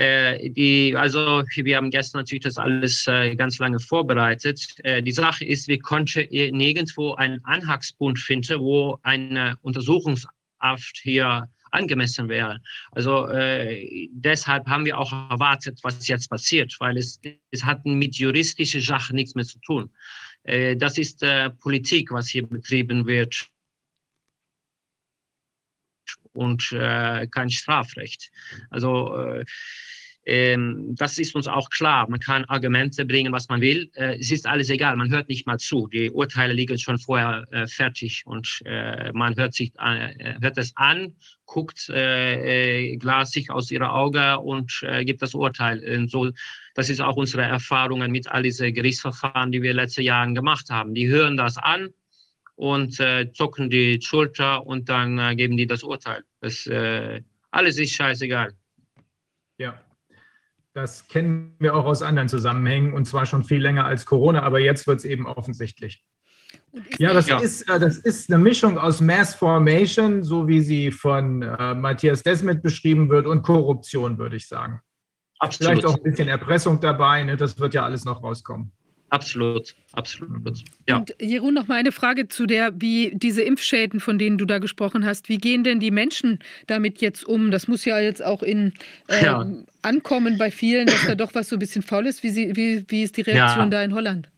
Äh, 0.00 0.48
die, 0.48 0.96
also 0.96 1.44
wir 1.54 1.76
haben 1.76 1.90
gestern 1.90 2.20
natürlich 2.20 2.44
das 2.44 2.56
alles 2.56 3.06
äh, 3.06 3.36
ganz 3.36 3.58
lange 3.58 3.78
vorbereitet. 3.78 4.74
Äh, 4.82 5.02
die 5.02 5.12
Sache 5.12 5.44
ist, 5.44 5.68
wir 5.68 5.78
konnten 5.78 6.26
nirgendwo 6.30 7.12
einen 7.16 7.44
Anhaltspunkt 7.44 8.18
finden, 8.18 8.60
wo 8.60 8.98
eine 9.02 9.56
Untersuchungshaft 9.60 10.96
hier 11.02 11.46
angemessen 11.72 12.30
wäre. 12.30 12.62
Also 12.92 13.26
äh, 13.28 14.08
deshalb 14.12 14.66
haben 14.68 14.86
wir 14.86 14.96
auch 14.96 15.12
erwartet, 15.12 15.78
was 15.82 16.08
jetzt 16.08 16.30
passiert, 16.30 16.74
weil 16.78 16.96
es, 16.96 17.20
es 17.50 17.62
hat 17.62 17.84
mit 17.84 18.16
juristischer 18.16 18.80
Sache 18.80 19.14
nichts 19.14 19.34
mehr 19.34 19.44
zu 19.44 19.58
tun. 19.58 19.90
Äh, 20.44 20.76
das 20.76 20.96
ist 20.96 21.22
äh, 21.22 21.50
Politik, 21.50 22.10
was 22.10 22.28
hier 22.28 22.46
betrieben 22.46 23.06
wird 23.06 23.48
und 26.32 26.68
kein 26.70 27.50
Strafrecht. 27.50 28.30
Also 28.70 29.42
ähm, 30.30 30.94
das 30.94 31.18
ist 31.18 31.34
uns 31.34 31.48
auch 31.48 31.70
klar. 31.70 32.08
Man 32.08 32.20
kann 32.20 32.44
Argumente 32.44 33.04
bringen, 33.04 33.32
was 33.32 33.48
man 33.48 33.60
will. 33.60 33.90
Äh, 33.94 34.20
es 34.20 34.30
ist 34.30 34.46
alles 34.46 34.70
egal. 34.70 34.94
Man 34.94 35.10
hört 35.10 35.28
nicht 35.28 35.44
mal 35.44 35.58
zu. 35.58 35.88
Die 35.88 36.08
Urteile 36.08 36.52
liegen 36.52 36.78
schon 36.78 37.00
vorher 37.00 37.44
äh, 37.50 37.66
fertig 37.66 38.22
und 38.26 38.62
äh, 38.64 39.10
man 39.12 39.34
hört 39.34 39.54
sich 39.54 39.72
äh, 39.80 40.36
hört 40.40 40.56
es 40.56 40.72
an, 40.76 41.16
guckt 41.46 41.88
äh, 41.88 42.92
äh, 42.92 42.96
glasig 42.96 43.50
aus 43.50 43.72
ihrer 43.72 43.92
Augen 43.92 44.36
und 44.36 44.84
gibt 45.00 45.20
das 45.20 45.34
Urteil. 45.34 45.82
Und 45.96 46.12
so, 46.12 46.30
das 46.76 46.90
ist 46.90 47.00
auch 47.00 47.16
unsere 47.16 47.42
Erfahrungen 47.42 48.12
mit 48.12 48.30
all 48.30 48.44
diesen 48.44 48.72
Gerichtsverfahren, 48.72 49.50
die 49.50 49.62
wir 49.62 49.74
letzte 49.74 50.02
Jahren 50.02 50.36
gemacht 50.36 50.70
haben. 50.70 50.94
Die 50.94 51.08
hören 51.08 51.36
das 51.36 51.58
an 51.58 51.88
und 52.54 53.02
zucken 53.34 53.68
die 53.68 54.00
Schulter 54.00 54.64
und 54.64 54.88
dann 54.88 55.36
geben 55.36 55.56
die 55.56 55.66
das 55.66 55.82
Urteil. 55.82 56.22
Das, 56.40 56.68
alles 57.50 57.78
ist 57.78 57.94
scheißegal. 57.94 58.52
Ja. 59.58 59.78
Das 60.80 61.06
kennen 61.08 61.54
wir 61.58 61.74
auch 61.74 61.84
aus 61.84 62.00
anderen 62.00 62.30
Zusammenhängen 62.30 62.94
und 62.94 63.04
zwar 63.04 63.26
schon 63.26 63.44
viel 63.44 63.60
länger 63.60 63.84
als 63.84 64.06
Corona, 64.06 64.42
aber 64.42 64.60
jetzt 64.60 64.86
wird 64.86 65.00
es 65.00 65.04
eben 65.04 65.26
offensichtlich. 65.26 66.02
Ja, 66.98 67.12
das, 67.12 67.28
Ja. 67.28 67.38
Ist, 67.38 67.68
äh, 67.68 67.78
das 67.78 67.98
ist 67.98 68.32
eine 68.32 68.42
Mischung 68.42 68.78
aus 68.78 69.02
Mass 69.02 69.34
Formation, 69.34 70.22
so 70.22 70.48
wie 70.48 70.62
sie 70.62 70.90
von 70.90 71.42
äh, 71.42 71.74
Matthias 71.74 72.22
Desmet 72.22 72.62
beschrieben 72.62 73.10
wird, 73.10 73.26
und 73.26 73.42
Korruption, 73.42 74.16
würde 74.16 74.36
ich 74.36 74.48
sagen. 74.48 74.80
Absolut. 75.38 75.72
Vielleicht 75.72 75.86
auch 75.86 75.96
ein 75.96 76.02
bisschen 76.02 76.28
Erpressung 76.28 76.80
dabei, 76.80 77.24
ne? 77.24 77.36
das 77.36 77.58
wird 77.58 77.74
ja 77.74 77.84
alles 77.84 78.06
noch 78.06 78.22
rauskommen. 78.22 78.72
Absolut, 79.10 79.74
absolut. 79.92 80.62
Ja. 80.88 80.98
Und 80.98 81.14
Jeroen, 81.20 81.52
noch 81.54 81.66
mal 81.66 81.74
eine 81.74 81.92
Frage 81.92 82.28
zu 82.28 82.46
der, 82.46 82.72
wie 82.80 83.10
diese 83.14 83.42
Impfschäden, 83.42 84.00
von 84.00 84.18
denen 84.18 84.38
du 84.38 84.44
da 84.44 84.58
gesprochen 84.58 85.04
hast, 85.04 85.28
wie 85.28 85.38
gehen 85.38 85.64
denn 85.64 85.80
die 85.80 85.90
Menschen 85.90 86.38
damit 86.68 87.00
jetzt 87.00 87.24
um? 87.24 87.50
Das 87.50 87.68
muss 87.68 87.84
ja 87.84 87.98
jetzt 88.00 88.24
auch 88.24 88.42
in, 88.42 88.72
äh, 89.08 89.24
Ja. 89.24 89.44
ankommen 89.82 90.38
bei 90.38 90.50
vielen, 90.50 90.86
dass 90.86 91.04
da 91.06 91.14
doch 91.16 91.34
was 91.34 91.48
so 91.48 91.56
ein 91.56 91.58
bisschen 91.58 91.82
faul 91.82 92.06
ist. 92.06 92.22
Wie, 92.22 92.30
sie, 92.30 92.56
wie, 92.56 92.84
wie 92.88 93.02
ist 93.02 93.16
die 93.16 93.22
Reaktion 93.22 93.64
Ja. 93.66 93.70
da 93.70 93.82
in 93.82 93.94
Holland? 93.94 94.28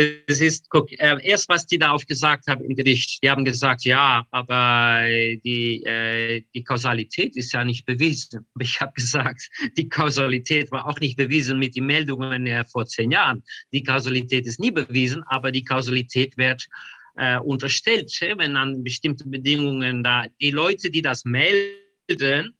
Es 0.00 0.40
ist, 0.40 0.70
guck, 0.70 0.92
äh, 0.92 1.16
erst 1.24 1.48
was 1.48 1.66
die 1.66 1.76
darauf 1.76 2.06
gesagt 2.06 2.46
haben 2.46 2.64
im 2.64 2.76
Gericht, 2.76 3.20
die 3.20 3.28
haben 3.28 3.44
gesagt, 3.44 3.84
ja, 3.84 4.24
aber 4.30 5.02
die, 5.44 5.82
äh, 5.82 6.44
die 6.54 6.62
Kausalität 6.62 7.34
ist 7.34 7.52
ja 7.52 7.64
nicht 7.64 7.84
bewiesen. 7.84 8.46
Ich 8.60 8.80
habe 8.80 8.92
gesagt, 8.94 9.48
die 9.76 9.88
Kausalität 9.88 10.70
war 10.70 10.86
auch 10.86 11.00
nicht 11.00 11.16
bewiesen 11.16 11.58
mit 11.58 11.74
den 11.74 11.86
Meldungen 11.86 12.46
äh, 12.46 12.64
vor 12.66 12.86
zehn 12.86 13.10
Jahren. 13.10 13.42
Die 13.72 13.82
Kausalität 13.82 14.46
ist 14.46 14.60
nie 14.60 14.70
bewiesen, 14.70 15.24
aber 15.26 15.50
die 15.50 15.64
Kausalität 15.64 16.36
wird 16.36 16.68
äh, 17.16 17.38
unterstellt, 17.38 18.16
wenn 18.36 18.56
an 18.56 18.84
bestimmte 18.84 19.26
Bedingungen 19.28 20.04
da 20.04 20.26
die 20.40 20.52
Leute, 20.52 20.90
die 20.90 21.02
das 21.02 21.24
melden, 21.24 22.54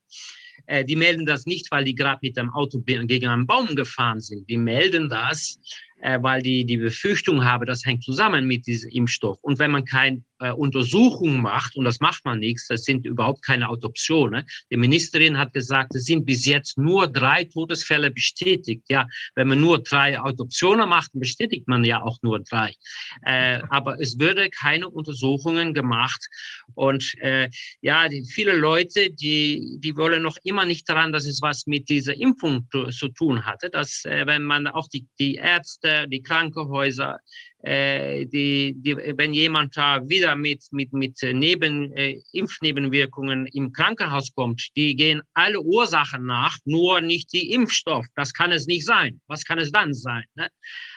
äh, 0.65 0.83
die 0.83 0.97
melden 0.97 1.25
das 1.25 1.45
nicht, 1.45 1.71
weil 1.71 1.85
die 1.85 1.95
gerade 1.95 2.19
mit 2.21 2.35
dem 2.35 2.49
Auto 2.53 2.81
gegen 2.81 3.27
einen 3.29 3.47
Baum 3.47 3.75
gefahren 3.77 4.19
sind. 4.19 4.49
Die 4.49 4.57
melden 4.57 5.07
das, 5.07 5.57
äh, 6.01 6.21
weil 6.21 6.41
die 6.41 6.65
die 6.65 6.77
Befürchtung 6.77 7.43
haben, 7.43 7.65
das 7.65 7.85
hängt 7.85 8.03
zusammen 8.03 8.45
mit 8.47 8.67
diesem 8.67 8.89
Impfstoff. 8.91 9.37
Und 9.41 9.59
wenn 9.59 9.71
man 9.71 9.85
keine 9.85 10.23
äh, 10.39 10.51
Untersuchung 10.51 11.41
macht, 11.41 11.75
und 11.75 11.85
das 11.85 11.99
macht 11.99 12.25
man 12.25 12.39
nichts, 12.39 12.67
das 12.67 12.83
sind 12.83 13.05
überhaupt 13.05 13.45
keine 13.45 13.69
Autopsionen. 13.69 14.45
Die 14.71 14.77
Ministerin 14.77 15.37
hat 15.37 15.53
gesagt, 15.53 15.95
es 15.95 16.05
sind 16.05 16.25
bis 16.25 16.45
jetzt 16.45 16.77
nur 16.77 17.07
drei 17.07 17.43
Todesfälle 17.43 18.11
bestätigt. 18.11 18.83
Ja, 18.89 19.07
wenn 19.35 19.47
man 19.47 19.59
nur 19.59 19.79
drei 19.83 20.19
Autopsionen 20.19 20.87
macht, 20.87 21.11
bestätigt 21.13 21.67
man 21.67 21.83
ja 21.83 22.01
auch 22.01 22.17
nur 22.21 22.39
drei. 22.39 22.73
Äh, 23.23 23.61
aber 23.69 23.99
es 23.99 24.19
würde 24.19 24.49
keine 24.49 24.89
Untersuchungen 24.89 25.73
gemacht. 25.73 26.25
Und 26.75 27.13
äh, 27.19 27.49
ja, 27.81 28.07
die, 28.07 28.23
viele 28.23 28.55
Leute, 28.55 29.11
die, 29.11 29.77
die 29.79 29.95
wollen 29.97 30.23
noch 30.23 30.37
immer 30.43 30.65
nicht 30.65 30.87
daran, 30.87 31.11
dass 31.11 31.25
es 31.25 31.41
was 31.41 31.67
mit 31.67 31.89
dieser 31.89 32.15
Impfung 32.15 32.67
zu, 32.71 32.85
zu 32.87 33.09
tun 33.09 33.45
hatte. 33.45 33.69
Dass, 33.69 34.05
äh, 34.05 34.25
wenn 34.25 34.43
man 34.43 34.67
auch 34.67 34.87
die, 34.87 35.05
die 35.19 35.35
Ärzte, 35.35 35.88
die 36.07 36.21
Krankenhäuser, 36.21 37.19
äh, 37.61 38.25
die, 38.25 38.73
die, 38.77 38.95
wenn 38.95 39.33
jemand 39.33 39.75
da 39.75 40.07
wieder 40.07 40.35
mit, 40.35 40.63
mit, 40.71 40.93
mit 40.93 41.17
Neben, 41.21 41.91
äh, 41.93 42.21
Impfnebenwirkungen 42.31 43.47
im 43.47 43.73
Krankenhaus 43.73 44.33
kommt, 44.33 44.69
die 44.77 44.95
gehen 44.95 45.21
alle 45.33 45.59
Ursachen 45.59 46.25
nach, 46.25 46.57
nur 46.65 47.01
nicht 47.01 47.33
die 47.33 47.51
Impfstoff. 47.51 48.05
Das 48.15 48.33
kann 48.33 48.51
es 48.51 48.65
nicht 48.65 48.85
sein. 48.85 49.19
Was 49.27 49.43
kann 49.43 49.59
es 49.59 49.71
dann 49.71 49.93
sein? 49.93 50.23
Ne? 50.35 50.49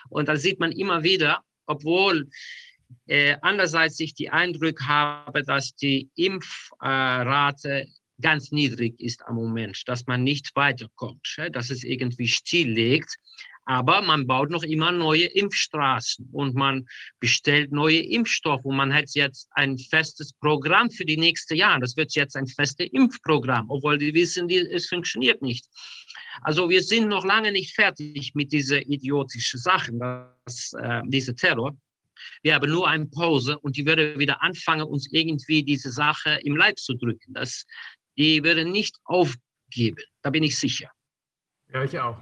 Und 0.09 0.29
da 0.29 0.37
sieht 0.37 0.61
man 0.61 0.71
immer 0.73 1.03
wieder, 1.03 1.41
obwohl 1.67 2.29
äh, 3.07 3.37
andererseits 3.43 3.99
ich 4.01 4.15
die 4.15 4.31
Eindruck 4.31 4.83
habe, 4.83 5.43
dass 5.43 5.75
die 5.75 6.11
Impfrate 6.15 7.87
ganz 8.21 8.53
niedrig 8.53 8.99
ist 9.01 9.27
am 9.27 9.35
Moment, 9.35 9.83
dass 9.87 10.07
man 10.07 10.23
nicht 10.23 10.55
weiterkommt, 10.55 11.37
dass 11.53 11.71
es 11.71 11.83
irgendwie 11.83 12.29
stilllegt. 12.29 13.17
Aber 13.65 14.03
man 14.03 14.27
baut 14.27 14.51
noch 14.51 14.65
immer 14.65 14.91
neue 14.91 15.27
Impfstraßen 15.27 16.29
und 16.33 16.55
man 16.55 16.87
bestellt 17.21 17.71
neue 17.71 18.01
Impfstoffe 18.01 18.65
und 18.65 18.77
man 18.77 18.93
hat 18.93 19.11
jetzt 19.15 19.49
ein 19.53 19.79
festes 19.79 20.33
Programm 20.33 20.91
für 20.91 21.05
die 21.05 21.17
nächsten 21.17 21.55
Jahre. 21.55 21.81
Das 21.81 21.97
wird 21.97 22.15
jetzt 22.15 22.37
ein 22.37 22.47
festes 22.49 22.89
Impfprogramm, 22.91 23.71
obwohl 23.71 23.99
die 23.99 24.13
wissen, 24.15 24.49
die, 24.49 24.57
es 24.59 24.89
funktioniert 24.89 25.43
nicht. 25.43 25.67
Also 26.41 26.69
wir 26.69 26.83
sind 26.83 27.09
noch 27.09 27.25
lange 27.25 27.53
nicht 27.53 27.75
fertig 27.75 28.33
mit 28.35 28.53
dieser 28.53 28.81
idiotischen 28.83 29.61
Sachen, 29.61 30.01
das, 30.45 30.73
äh, 30.73 31.03
dieser 31.05 31.37
Terror. 31.37 31.77
Wir 32.43 32.55
haben 32.55 32.71
nur 32.71 32.89
eine 32.89 33.07
Pause 33.07 33.59
und 33.61 33.77
die 33.77 33.87
würde 33.87 34.19
wieder 34.19 34.43
anfangen, 34.43 34.85
uns 34.85 35.09
irgendwie 35.13 35.63
diese 35.63 35.91
Sache 35.93 36.41
im 36.43 36.57
Leib 36.57 36.79
zu 36.79 36.95
drücken. 36.95 37.33
Das, 37.35 37.65
die 38.17 38.43
würde 38.43 38.65
nicht 38.65 38.97
aufgeben, 39.05 40.03
da 40.23 40.31
bin 40.31 40.43
ich 40.43 40.59
sicher. 40.59 40.91
Ja, 41.73 41.85
ich 41.85 41.99
auch. 41.99 42.21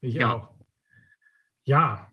Ich 0.00 0.14
Ja. 0.14 0.34
auch. 0.34 0.59
Ja. 1.70 2.10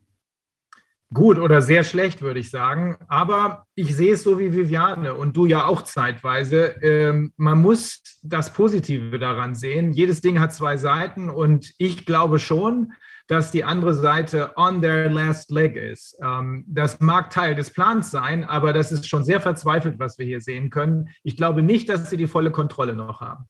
Gut 1.12 1.40
oder 1.40 1.64
sehr 1.64 1.84
schlecht, 1.84 2.22
würde 2.22 2.40
ich 2.40 2.52
sagen. 2.52 2.96
Aber 3.08 3.66
ich 3.74 3.96
sehe 3.96 4.14
es 4.14 4.22
so 4.22 4.38
wie 4.38 4.54
Viviane 4.54 5.16
und 5.16 5.36
du 5.36 5.48
ja 5.48 5.66
auch 5.66 5.82
zeitweise. 5.82 6.76
Ähm, 6.84 7.34
man 7.38 7.60
muss 7.60 8.04
das 8.22 8.54
Positive 8.54 9.18
daran 9.18 9.56
sehen. 9.56 9.94
Jedes 9.94 10.22
Ding 10.22 10.40
hat 10.40 10.54
zwei 10.54 10.78
Seiten 10.78 11.32
und 11.32 11.74
ich 11.80 12.06
glaube 12.06 12.38
schon, 12.38 12.94
dass 13.28 13.50
die 13.50 13.64
andere 13.64 13.96
Seite 13.96 14.52
on 14.58 14.80
their 14.80 15.10
last 15.10 15.50
leg 15.50 15.76
ist. 15.76 16.16
Ähm, 16.22 16.64
das 16.68 17.00
mag 17.00 17.32
Teil 17.32 17.56
des 17.56 17.72
Plans 17.72 18.12
sein, 18.12 18.44
aber 18.44 18.74
das 18.74 18.92
ist 18.92 19.10
schon 19.10 19.24
sehr 19.24 19.42
verzweifelt, 19.42 19.98
was 19.98 20.20
wir 20.20 20.28
hier 20.28 20.42
sehen 20.42 20.70
können. 20.70 21.10
Ich 21.24 21.36
glaube 21.36 21.64
nicht, 21.64 21.90
dass 21.90 22.12
sie 22.12 22.18
die 22.18 22.28
volle 22.28 22.52
Kontrolle 22.52 22.94
noch 22.94 23.22
haben. 23.22 23.46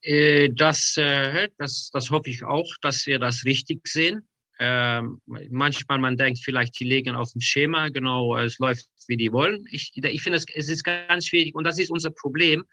Äh, 0.00 0.48
das, 0.48 0.96
äh, 0.96 1.50
das, 1.58 1.90
das 1.92 2.10
hoffe 2.10 2.30
ich 2.30 2.42
auch, 2.42 2.72
dass 2.80 3.06
wir 3.06 3.18
das 3.18 3.44
richtig 3.44 3.86
sehen. 3.86 4.26
Ähm, 4.58 5.20
manchmal 5.26 5.98
man 5.98 6.16
denkt 6.16 6.40
vielleicht, 6.42 6.78
die 6.80 6.84
legen 6.84 7.14
auf 7.14 7.32
dem 7.32 7.40
Schema, 7.40 7.88
genau, 7.90 8.36
es 8.36 8.58
läuft, 8.58 8.86
wie 9.06 9.16
die 9.16 9.32
wollen. 9.32 9.66
Ich, 9.70 9.92
ich 9.94 10.22
finde, 10.22 10.38
es, 10.54 10.68
ist 10.68 10.82
ganz 10.82 11.26
schwierig 11.26 11.54
und 11.54 11.64
das 11.64 11.78
ist 11.78 11.90
unser 11.90 12.10
Problem. 12.10 12.64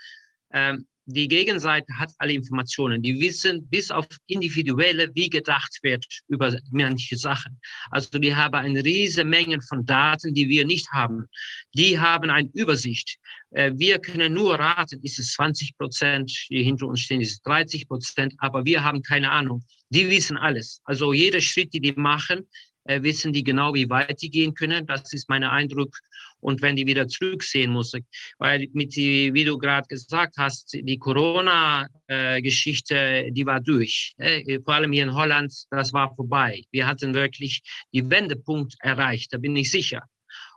Ähm, 0.53 0.87
die 1.05 1.27
Gegenseite 1.27 1.97
hat 1.97 2.11
alle 2.17 2.31
Informationen. 2.31 3.01
Die 3.01 3.19
wissen 3.19 3.67
bis 3.67 3.91
auf 3.91 4.07
individuelle, 4.27 5.13
wie 5.13 5.29
gedacht 5.29 5.77
wird 5.81 6.05
über 6.29 6.57
manche 6.71 7.17
Sachen. 7.17 7.59
Also 7.91 8.17
die 8.19 8.33
haben 8.33 8.55
eine 8.55 8.83
riesige 8.83 9.25
Menge 9.25 9.61
von 9.61 9.85
Daten, 9.85 10.33
die 10.33 10.47
wir 10.47 10.65
nicht 10.65 10.89
haben. 10.91 11.27
Die 11.73 11.99
haben 11.99 12.29
eine 12.29 12.49
Übersicht. 12.53 13.17
Äh, 13.51 13.73
wir 13.75 13.99
können 13.99 14.33
nur 14.33 14.55
raten, 14.55 15.01
ist 15.03 15.19
es 15.19 15.33
20 15.33 15.77
Prozent, 15.77 16.31
die 16.49 16.63
hinter 16.63 16.87
uns 16.87 17.01
stehen, 17.01 17.19
ist 17.19 17.31
es 17.31 17.41
30 17.41 17.87
Prozent, 17.87 18.33
aber 18.37 18.63
wir 18.63 18.83
haben 18.83 19.01
keine 19.01 19.31
Ahnung. 19.31 19.63
Die 19.93 20.09
wissen 20.09 20.37
alles. 20.37 20.81
Also 20.85 21.13
jeder 21.13 21.41
Schritt, 21.41 21.71
die 21.73 21.79
die 21.79 21.93
machen, 21.93 22.47
äh, 22.85 23.01
wissen 23.03 23.31
die 23.31 23.43
genau, 23.43 23.75
wie 23.75 23.87
weit 23.89 24.21
die 24.21 24.31
gehen 24.31 24.53
können. 24.53 24.85
Das 24.87 25.13
ist 25.13 25.29
mein 25.29 25.43
Eindruck 25.43 25.97
und 26.39 26.61
wenn 26.61 26.75
die 26.75 26.87
wieder 26.87 27.07
zurücksehen 27.07 27.71
muss. 27.71 27.93
Weil 28.39 28.67
mit 28.73 28.95
die, 28.95 29.33
wie 29.33 29.45
du 29.45 29.57
gerade 29.57 29.87
gesagt 29.87 30.35
hast, 30.37 30.73
die 30.73 30.97
Corona-Geschichte, 30.97 33.29
die 33.31 33.45
war 33.45 33.61
durch. 33.61 34.13
Äh, 34.17 34.59
vor 34.65 34.73
allem 34.73 34.91
hier 34.91 35.03
in 35.03 35.13
Holland, 35.13 35.53
das 35.69 35.93
war 35.93 36.13
vorbei. 36.15 36.63
Wir 36.71 36.87
hatten 36.87 37.13
wirklich 37.13 37.61
die 37.93 38.09
Wendepunkt 38.09 38.73
erreicht, 38.79 39.31
da 39.31 39.37
bin 39.37 39.55
ich 39.55 39.69
sicher. 39.69 40.01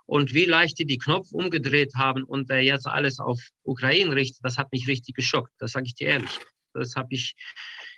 Und 0.06 0.32
wie 0.32 0.46
leicht 0.46 0.78
die 0.78 0.86
die 0.86 0.98
Knopf 0.98 1.30
umgedreht 1.32 1.92
haben 1.94 2.24
und 2.24 2.48
äh, 2.50 2.60
jetzt 2.60 2.86
alles 2.86 3.18
auf 3.18 3.40
Ukraine 3.64 4.14
richtet, 4.14 4.42
das 4.44 4.56
hat 4.56 4.72
mich 4.72 4.88
richtig 4.88 5.14
geschockt. 5.14 5.52
Das 5.58 5.72
sage 5.72 5.86
ich 5.86 5.94
dir 5.94 6.08
ehrlich. 6.08 6.38
Das 6.72 6.94
habe 6.94 7.08
ich, 7.10 7.34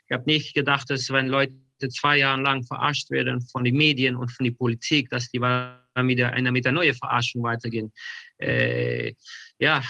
ich 0.09 0.15
habe 0.15 0.25
nicht 0.25 0.55
gedacht, 0.55 0.89
dass 0.91 1.11
wenn 1.11 1.29
Leute 1.29 1.53
zwei 1.91 2.19
Jahre 2.19 2.41
lang 2.41 2.65
verarscht 2.65 3.11
werden 3.11 3.41
von 3.41 3.63
den 3.63 3.77
Medien 3.77 4.17
und 4.17 4.31
von 4.31 4.45
der 4.45 4.53
Politik, 4.53 5.11
dass 5.11 5.31
die 5.31 5.41
wieder 5.41 6.33
eine 6.33 6.53
mit 6.53 6.65
der 6.65 6.73
neuen 6.73 6.95
Verarschung 6.95 7.43
weitergehen. 7.43 7.93
Äh, 8.39 9.13
ja, 9.59 9.83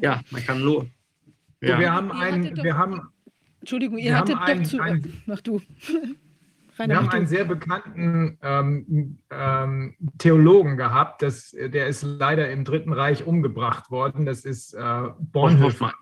ja, 0.00 0.22
man 0.30 0.44
kann 0.44 0.60
nur. 0.62 0.88
Ja. 1.60 1.78
Wir 1.78 1.92
haben 1.92 2.12
ein, 2.12 2.56
wir 2.56 2.76
haben, 2.76 3.02
Entschuldigung, 3.60 3.98
ihr 3.98 4.16
hattet 4.16 4.36
doch 4.36 4.40
ein, 4.40 4.64
zu. 4.64 4.78
mach 5.26 5.40
du. 5.40 5.60
wir 6.76 6.96
haben 6.96 7.08
einen 7.10 7.26
sehr 7.26 7.44
bekannten 7.44 8.38
ähm, 8.42 9.18
ähm, 9.30 9.96
Theologen 10.18 10.76
gehabt, 10.76 11.22
das, 11.22 11.50
der 11.50 11.86
ist 11.86 12.02
leider 12.02 12.50
im 12.50 12.64
Dritten 12.64 12.92
Reich 12.92 13.26
umgebracht 13.26 13.90
worden. 13.90 14.26
Das 14.26 14.44
ist 14.44 14.74
äh, 14.74 15.02
Bonhoeffer. 15.18 15.92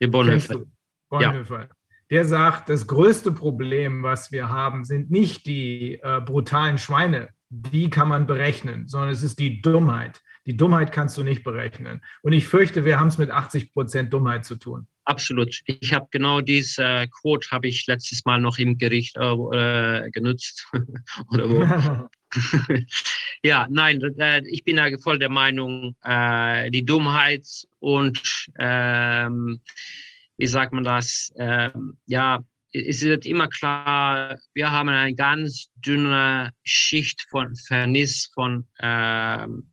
Bonhoeffer. 0.00 0.62
Bonhoeffer. 1.08 1.60
Ja. 1.60 1.68
Der 2.12 2.26
sagt, 2.26 2.68
das 2.68 2.86
größte 2.86 3.32
Problem, 3.32 4.02
was 4.02 4.30
wir 4.32 4.50
haben, 4.50 4.84
sind 4.84 5.10
nicht 5.10 5.46
die 5.46 5.98
äh, 6.02 6.20
brutalen 6.20 6.76
Schweine, 6.76 7.30
die 7.48 7.88
kann 7.88 8.08
man 8.08 8.26
berechnen, 8.26 8.86
sondern 8.86 9.08
es 9.08 9.22
ist 9.22 9.38
die 9.38 9.62
Dummheit. 9.62 10.20
Die 10.44 10.54
Dummheit 10.54 10.92
kannst 10.92 11.16
du 11.16 11.22
nicht 11.22 11.42
berechnen. 11.42 12.02
Und 12.20 12.34
ich 12.34 12.46
fürchte, 12.46 12.84
wir 12.84 13.00
haben 13.00 13.08
es 13.08 13.16
mit 13.16 13.30
80 13.30 13.72
Prozent 13.72 14.12
Dummheit 14.12 14.44
zu 14.44 14.56
tun. 14.56 14.86
Absolut. 15.06 15.58
Ich 15.64 15.94
habe 15.94 16.06
genau 16.10 16.42
diese 16.42 16.84
äh, 16.84 17.08
Quote 17.08 17.48
habe 17.50 17.68
ich 17.68 17.86
letztes 17.86 18.26
Mal 18.26 18.42
noch 18.42 18.58
im 18.58 18.76
Gericht 18.76 19.16
äh, 19.16 20.10
genutzt. 20.10 20.70
Oder 21.30 21.48
wo? 21.48 22.08
ja, 23.42 23.66
nein, 23.70 24.02
äh, 24.18 24.42
ich 24.48 24.64
bin 24.64 24.76
da 24.76 24.86
voll 24.98 25.18
der 25.18 25.30
Meinung, 25.30 25.96
äh, 26.04 26.70
die 26.70 26.84
Dummheit 26.84 27.46
und 27.78 28.20
ähm, 28.58 29.62
wie 30.42 30.48
sagt 30.48 30.72
man 30.72 30.82
das? 30.82 31.32
Ähm, 31.36 31.96
ja, 32.06 32.42
es 32.72 33.02
wird 33.02 33.26
immer 33.26 33.46
klar, 33.46 34.36
wir 34.54 34.72
haben 34.72 34.88
eine 34.88 35.14
ganz 35.14 35.68
dünne 35.76 36.50
Schicht 36.64 37.24
von 37.30 37.54
Verniss 37.54 38.28
von, 38.34 38.66
ähm, 38.80 39.70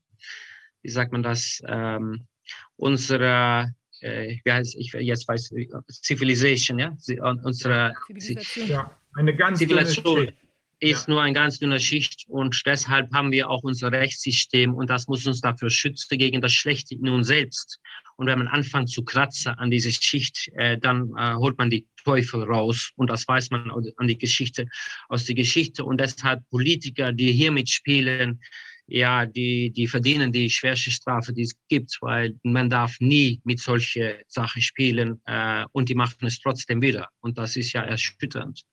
wie 0.84 0.92
sagt 0.92 1.12
man 1.12 1.24
das, 1.24 1.60
ähm, 1.66 2.28
unserer, 2.76 3.72
äh, 4.02 4.38
wie 4.44 4.52
heißt, 4.52 4.76
ich 4.76 4.94
jetzt 4.94 5.28
weiß, 5.28 5.52
Civilization, 5.90 6.78
ja, 6.78 6.96
unsere 7.44 7.96
Zivilisation. 8.06 8.68
Ja, 8.68 8.96
eine 9.16 9.36
ganz 9.36 9.58
Zivilisation 9.58 10.32
ist 10.80 11.08
ja. 11.08 11.14
nur 11.14 11.22
eine 11.22 11.34
ganz 11.34 11.60
dünne 11.60 11.80
Schicht 11.80 12.26
und 12.28 12.62
deshalb 12.66 13.12
haben 13.14 13.32
wir 13.32 13.50
auch 13.50 13.64
unser 13.64 13.92
Rechtssystem 13.92 14.74
und 14.74 14.90
das 14.90 15.08
muss 15.08 15.28
uns 15.28 15.42
dafür 15.42 15.70
schützen 15.70 16.18
gegen 16.18 16.42
das 16.42 16.54
Schlechte 16.54 16.96
in 16.96 17.10
uns 17.10 17.28
selbst. 17.28 17.80
Und 18.16 18.28
wenn 18.28 18.38
man 18.38 18.48
anfängt 18.50 18.90
zu 18.90 19.04
kratzen 19.04 19.54
an 19.54 19.72
diese 19.72 19.94
Schicht, 19.94 20.50
äh, 20.56 20.78
dann 20.78 21.14
äh, 21.18 21.36
holt 21.36 21.58
man 21.58 21.70
die 21.70 21.88
Teufel 22.04 22.44
raus. 22.44 22.92
Und 22.98 23.10
das 23.10 23.26
weiß 23.26 23.50
man 23.50 23.72
an 23.72 24.08
die 24.08 24.18
Geschichte, 24.18 24.66
aus 25.08 25.24
der 25.24 25.36
Geschichte. 25.36 25.86
Und 25.86 26.02
deshalb 26.02 26.42
Politiker, 26.50 27.14
die 27.14 27.32
hier 27.32 27.52
mitspielen, 27.52 28.42
ja, 28.88 29.26
die, 29.26 29.72
die 29.72 29.88
verdienen 29.88 30.34
die 30.34 30.50
schwerste 30.50 30.92
Strafe, 30.92 31.32
die 31.32 31.44
es 31.44 31.56
gibt, 31.70 31.98
weil 32.02 32.36
man 32.44 32.70
darf 32.70 33.00
nie 33.00 33.40
mit 33.46 33.60
solchen 33.60 34.16
Sachen 34.28 34.62
spielen 34.62 35.22
äh, 35.26 35.64
und 35.72 35.88
die 35.88 35.96
machen 35.96 36.26
es 36.26 36.42
trotzdem 36.42 36.82
wieder. 36.82 37.08
Und 37.22 37.38
das 37.38 37.56
ist 37.56 37.72
ja 37.72 37.84
erschütternd. 37.84 38.64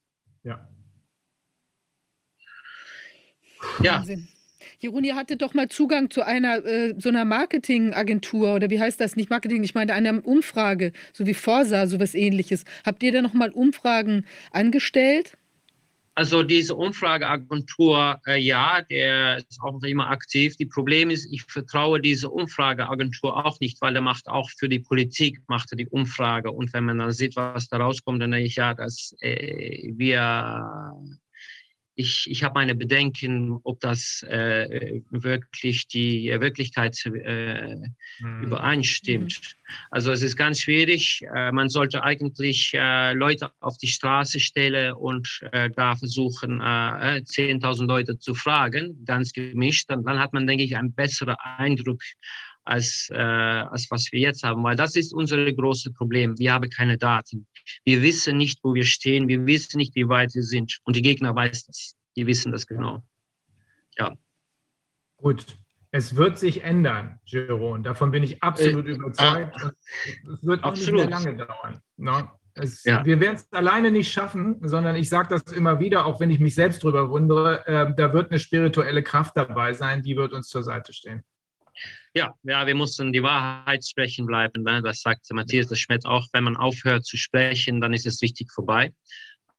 Ja. 0.42 0.68
Ja. 3.82 3.96
Wahnsinn. 3.96 4.28
Jeroen, 4.78 5.04
ihr 5.04 5.16
hattet 5.16 5.40
doch 5.40 5.54
mal 5.54 5.68
Zugang 5.68 6.10
zu 6.10 6.22
einer 6.22 6.64
äh, 6.64 6.94
so 6.98 7.08
einer 7.08 7.24
Marketingagentur 7.24 8.54
oder 8.54 8.68
wie 8.68 8.80
heißt 8.80 9.00
das? 9.00 9.16
Nicht 9.16 9.30
Marketing, 9.30 9.64
ich 9.64 9.74
meine 9.74 9.94
einer 9.94 10.24
Umfrage, 10.26 10.92
so 11.12 11.26
wie 11.26 11.34
Forsa, 11.34 11.86
sowas 11.86 12.14
ähnliches. 12.14 12.64
Habt 12.84 13.02
ihr 13.02 13.12
da 13.12 13.22
noch 13.22 13.32
mal 13.32 13.50
Umfragen 13.50 14.26
angestellt? 14.50 15.36
Also 16.14 16.42
diese 16.42 16.74
Umfrageagentur, 16.74 18.18
äh, 18.26 18.38
ja, 18.38 18.80
der 18.80 19.36
ist 19.36 19.60
auch 19.62 19.72
noch 19.72 19.82
immer 19.82 20.08
aktiv. 20.08 20.56
Die 20.56 20.64
Problem 20.64 21.10
ist, 21.10 21.30
ich 21.30 21.42
vertraue 21.42 22.00
diese 22.00 22.30
Umfrageagentur 22.30 23.44
auch 23.44 23.60
nicht, 23.60 23.80
weil 23.82 23.94
er 23.94 24.00
macht 24.00 24.26
auch 24.26 24.48
für 24.56 24.68
die 24.68 24.78
Politik 24.78 25.42
macht 25.46 25.72
er 25.72 25.76
die 25.76 25.88
Umfrage. 25.88 26.52
Und 26.52 26.72
wenn 26.72 26.84
man 26.84 26.98
dann 26.98 27.12
sieht, 27.12 27.36
was 27.36 27.68
da 27.68 27.76
rauskommt, 27.76 28.22
dann 28.22 28.30
denke 28.30 28.46
ich, 28.46 28.56
ja, 28.56 28.72
dass 28.72 29.14
äh, 29.20 29.92
wir 29.94 30.94
ich, 31.96 32.30
ich 32.30 32.44
habe 32.44 32.54
meine 32.54 32.74
Bedenken, 32.74 33.58
ob 33.64 33.80
das 33.80 34.22
äh, 34.28 35.00
wirklich 35.10 35.88
die 35.88 36.28
Wirklichkeit 36.38 36.94
äh, 37.06 37.76
mhm. 38.20 38.42
übereinstimmt. 38.42 39.40
Mhm. 39.40 39.74
Also 39.90 40.12
es 40.12 40.22
ist 40.22 40.36
ganz 40.36 40.60
schwierig. 40.60 41.22
Äh, 41.34 41.52
man 41.52 41.70
sollte 41.70 42.02
eigentlich 42.02 42.72
äh, 42.74 43.14
Leute 43.14 43.50
auf 43.60 43.78
die 43.78 43.88
Straße 43.88 44.40
stellen 44.40 44.92
und 44.92 45.40
äh, 45.52 45.70
da 45.70 45.96
versuchen, 45.96 46.60
10.000 46.60 47.82
äh, 47.82 47.86
Leute 47.86 48.18
zu 48.18 48.34
fragen, 48.34 49.02
ganz 49.06 49.32
gemischt. 49.32 49.88
Dann, 49.88 50.04
dann 50.04 50.18
hat 50.18 50.34
man, 50.34 50.46
denke 50.46 50.64
ich, 50.64 50.76
einen 50.76 50.92
besseren 50.92 51.36
Eindruck 51.42 52.02
als, 52.64 53.08
äh, 53.10 53.16
als 53.16 53.90
was 53.90 54.12
wir 54.12 54.20
jetzt 54.20 54.42
haben, 54.42 54.62
weil 54.64 54.76
das 54.76 54.96
ist 54.96 55.14
unser 55.14 55.50
großes 55.50 55.94
Problem. 55.94 56.38
Wir 56.38 56.52
haben 56.52 56.68
keine 56.68 56.98
Daten. 56.98 57.46
Wir 57.86 58.02
wissen 58.02 58.36
nicht, 58.36 58.64
wo 58.64 58.74
wir 58.74 58.84
stehen. 58.84 59.28
Wir 59.28 59.46
wissen 59.46 59.78
nicht, 59.78 59.94
wie 59.94 60.08
weit 60.08 60.34
wir 60.34 60.42
sind. 60.42 60.80
Und 60.84 60.96
die 60.96 61.02
Gegner 61.02 61.34
weiß 61.34 61.66
das. 61.66 61.94
Die 62.16 62.26
wissen 62.26 62.50
das 62.50 62.66
genau. 62.66 63.04
Ja. 63.96 64.16
Gut. 65.18 65.46
Es 65.92 66.16
wird 66.16 66.36
sich 66.38 66.64
ändern, 66.64 67.20
Jeroen. 67.24 67.84
Davon 67.84 68.10
bin 68.10 68.24
ich 68.24 68.42
absolut 68.42 68.86
äh, 68.86 68.90
überzeugt. 68.90 69.54
Ah, 69.62 69.72
es 70.04 70.42
wird 70.42 70.64
auch 70.64 70.70
absolut. 70.70 71.06
nicht 71.06 71.10
mehr 71.10 71.18
lange 71.18 71.36
dauern. 71.46 71.80
Ne? 71.96 72.28
Es, 72.54 72.82
ja. 72.82 73.04
Wir 73.04 73.20
werden 73.20 73.36
es 73.36 73.52
alleine 73.52 73.92
nicht 73.92 74.12
schaffen, 74.12 74.58
sondern 74.62 74.96
ich 74.96 75.08
sage 75.08 75.28
das 75.28 75.52
immer 75.52 75.78
wieder, 75.78 76.06
auch 76.06 76.18
wenn 76.18 76.30
ich 76.30 76.40
mich 76.40 76.56
selbst 76.56 76.82
darüber 76.82 77.08
wundere, 77.08 77.66
äh, 77.66 77.94
da 77.96 78.12
wird 78.12 78.30
eine 78.30 78.40
spirituelle 78.40 79.04
Kraft 79.04 79.36
dabei 79.36 79.74
sein, 79.74 80.02
die 80.02 80.16
wird 80.16 80.32
uns 80.32 80.48
zur 80.48 80.64
Seite 80.64 80.92
stehen. 80.92 81.22
Ja, 82.14 82.34
ja, 82.44 82.66
wir 82.66 82.74
mussten 82.74 83.12
die 83.12 83.22
Wahrheit 83.22 83.86
sprechen 83.86 84.26
bleiben. 84.26 84.62
Ne? 84.62 84.82
Das 84.82 85.02
sagt 85.02 85.26
Matthias 85.32 85.68
das 85.68 85.78
Schmidt 85.78 86.06
auch. 86.06 86.26
Wenn 86.32 86.44
man 86.44 86.56
aufhört 86.56 87.04
zu 87.04 87.16
sprechen, 87.16 87.80
dann 87.80 87.92
ist 87.92 88.06
es 88.06 88.22
richtig 88.22 88.50
vorbei. 88.52 88.92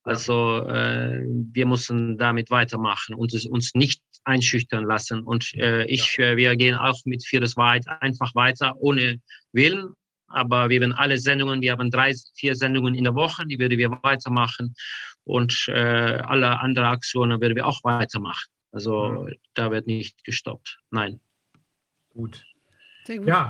Also 0.03 0.65
äh, 0.67 1.21
wir 1.53 1.65
müssen 1.65 2.17
damit 2.17 2.49
weitermachen 2.49 3.13
und 3.13 3.33
es 3.33 3.45
uns 3.45 3.73
nicht 3.75 4.01
einschüchtern 4.23 4.85
lassen. 4.85 5.21
Und 5.21 5.53
äh, 5.55 5.83
ich, 5.85 6.17
äh, 6.17 6.37
wir 6.37 6.55
gehen 6.55 6.75
auch 6.75 6.99
mit 7.05 7.25
Vieres 7.25 7.57
Wahrheit 7.57 7.85
einfach 7.99 8.33
weiter, 8.33 8.75
ohne 8.77 9.19
Willen. 9.51 9.93
Aber 10.29 10.69
wir 10.69 10.81
werden 10.81 10.93
alle 10.93 11.17
Sendungen, 11.17 11.61
wir 11.61 11.73
haben 11.73 11.91
drei, 11.91 12.13
vier 12.35 12.55
Sendungen 12.55 12.95
in 12.95 13.03
der 13.03 13.15
Woche, 13.15 13.45
die 13.45 13.59
werden 13.59 13.77
wir 13.77 13.91
weitermachen. 14.01 14.75
Und 15.23 15.67
äh, 15.67 15.73
alle 15.73 16.59
anderen 16.59 16.87
Aktionen 16.87 17.39
werden 17.41 17.55
wir 17.55 17.67
auch 17.67 17.83
weitermachen. 17.83 18.47
Also 18.71 19.09
Mhm. 19.09 19.35
da 19.53 19.71
wird 19.71 19.87
nicht 19.87 20.23
gestoppt. 20.23 20.79
Nein. 20.91 21.19
Gut. 22.17 22.43
Sehr 23.05 23.19
gut. 23.19 23.27
Ja, 23.27 23.47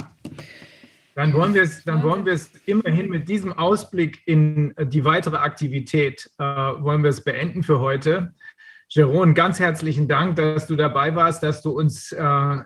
dann 1.15 1.33
wollen 1.33 1.53
wir 1.53 1.63
es, 1.63 1.85
dann 1.85 2.03
wollen 2.03 2.25
wir 2.25 2.33
es 2.33 2.51
immerhin 2.65 3.09
mit 3.09 3.29
diesem 3.29 3.53
Ausblick 3.53 4.21
in 4.27 4.75
äh, 4.75 4.85
die 4.85 5.05
weitere 5.05 5.37
Aktivität, 5.37 6.29
äh, 6.37 6.43
wollen 6.43 7.01
wir 7.01 7.09
es 7.09 7.23
beenden 7.23 7.63
für 7.63 7.79
heute. 7.79 8.33
Jeroen, 8.89 9.33
ganz 9.33 9.59
herzlichen 9.59 10.09
Dank, 10.09 10.35
dass 10.35 10.67
du 10.67 10.75
dabei 10.75 11.15
warst, 11.15 11.43
dass 11.43 11.61
du 11.61 11.71
uns 11.71 12.11
äh, 12.11 12.57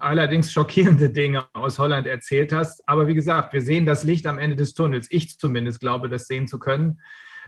allerdings 0.00 0.50
schockierende 0.50 1.10
Dinge 1.10 1.44
aus 1.52 1.78
Holland 1.78 2.06
erzählt 2.06 2.52
hast. 2.52 2.86
Aber 2.88 3.06
wie 3.06 3.14
gesagt, 3.14 3.52
wir 3.52 3.60
sehen 3.62 3.84
das 3.84 4.02
Licht 4.02 4.26
am 4.26 4.38
Ende 4.38 4.56
des 4.56 4.72
Tunnels. 4.72 5.06
Ich 5.10 5.38
zumindest 5.38 5.80
glaube, 5.80 6.08
das 6.08 6.26
sehen 6.26 6.48
zu 6.48 6.58
können. 6.58 7.00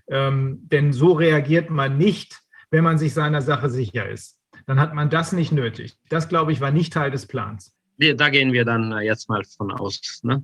Ähm, 0.08 0.60
denn 0.64 0.92
so 0.92 1.12
reagiert 1.12 1.70
man 1.70 1.96
nicht, 1.96 2.40
wenn 2.70 2.84
man 2.84 2.98
sich 2.98 3.14
seiner 3.14 3.40
Sache 3.40 3.70
sicher 3.70 4.06
ist. 4.08 4.38
Dann 4.66 4.80
hat 4.80 4.94
man 4.94 5.10
das 5.10 5.32
nicht 5.32 5.52
nötig. 5.52 5.98
Das, 6.08 6.28
glaube 6.28 6.52
ich, 6.52 6.60
war 6.60 6.70
nicht 6.70 6.92
Teil 6.92 7.10
des 7.10 7.26
Plans. 7.26 7.75
Wir, 7.98 8.14
da 8.16 8.28
gehen 8.28 8.52
wir 8.52 8.64
dann 8.64 8.92
äh, 8.92 9.00
jetzt 9.00 9.28
mal 9.28 9.42
von 9.44 9.72
aus. 9.72 10.20
Ne? 10.22 10.42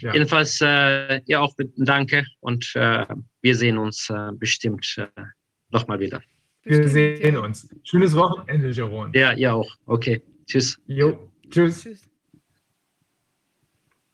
Ja. 0.00 0.12
Jedenfalls, 0.12 0.60
äh, 0.60 1.20
ja 1.26 1.40
auch 1.40 1.54
danke 1.76 2.24
und 2.40 2.72
äh, 2.74 3.06
wir 3.42 3.56
sehen 3.56 3.78
uns 3.78 4.10
äh, 4.10 4.32
bestimmt 4.32 4.96
äh, 4.98 5.22
nochmal 5.70 6.00
wieder. 6.00 6.22
Wir 6.64 6.88
sehen 6.88 7.36
uns. 7.36 7.68
Schönes 7.84 8.14
Wochenende, 8.14 8.70
Jeroen. 8.70 9.12
Ja, 9.14 9.32
ihr 9.32 9.54
auch. 9.54 9.70
Okay. 9.86 10.20
Tschüss. 10.46 10.78
Jo, 10.86 11.30
tschüss. 11.50 11.82
Tschüss. 11.82 12.02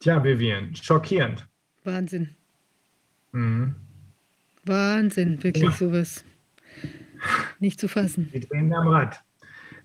Tja, 0.01 0.23
Vivian, 0.23 0.75
schockierend. 0.77 1.47
Wahnsinn. 1.83 2.37
Mhm. 3.33 3.75
Wahnsinn, 4.65 5.43
wirklich 5.43 5.65
Ja. 5.65 5.71
sowas. 5.73 6.25
Nicht 7.59 7.81
zu 7.81 7.89
fassen. 7.89 8.31
Die 8.35 8.41
drehen 8.41 8.73
am 8.75 8.89
Rad. 8.89 9.24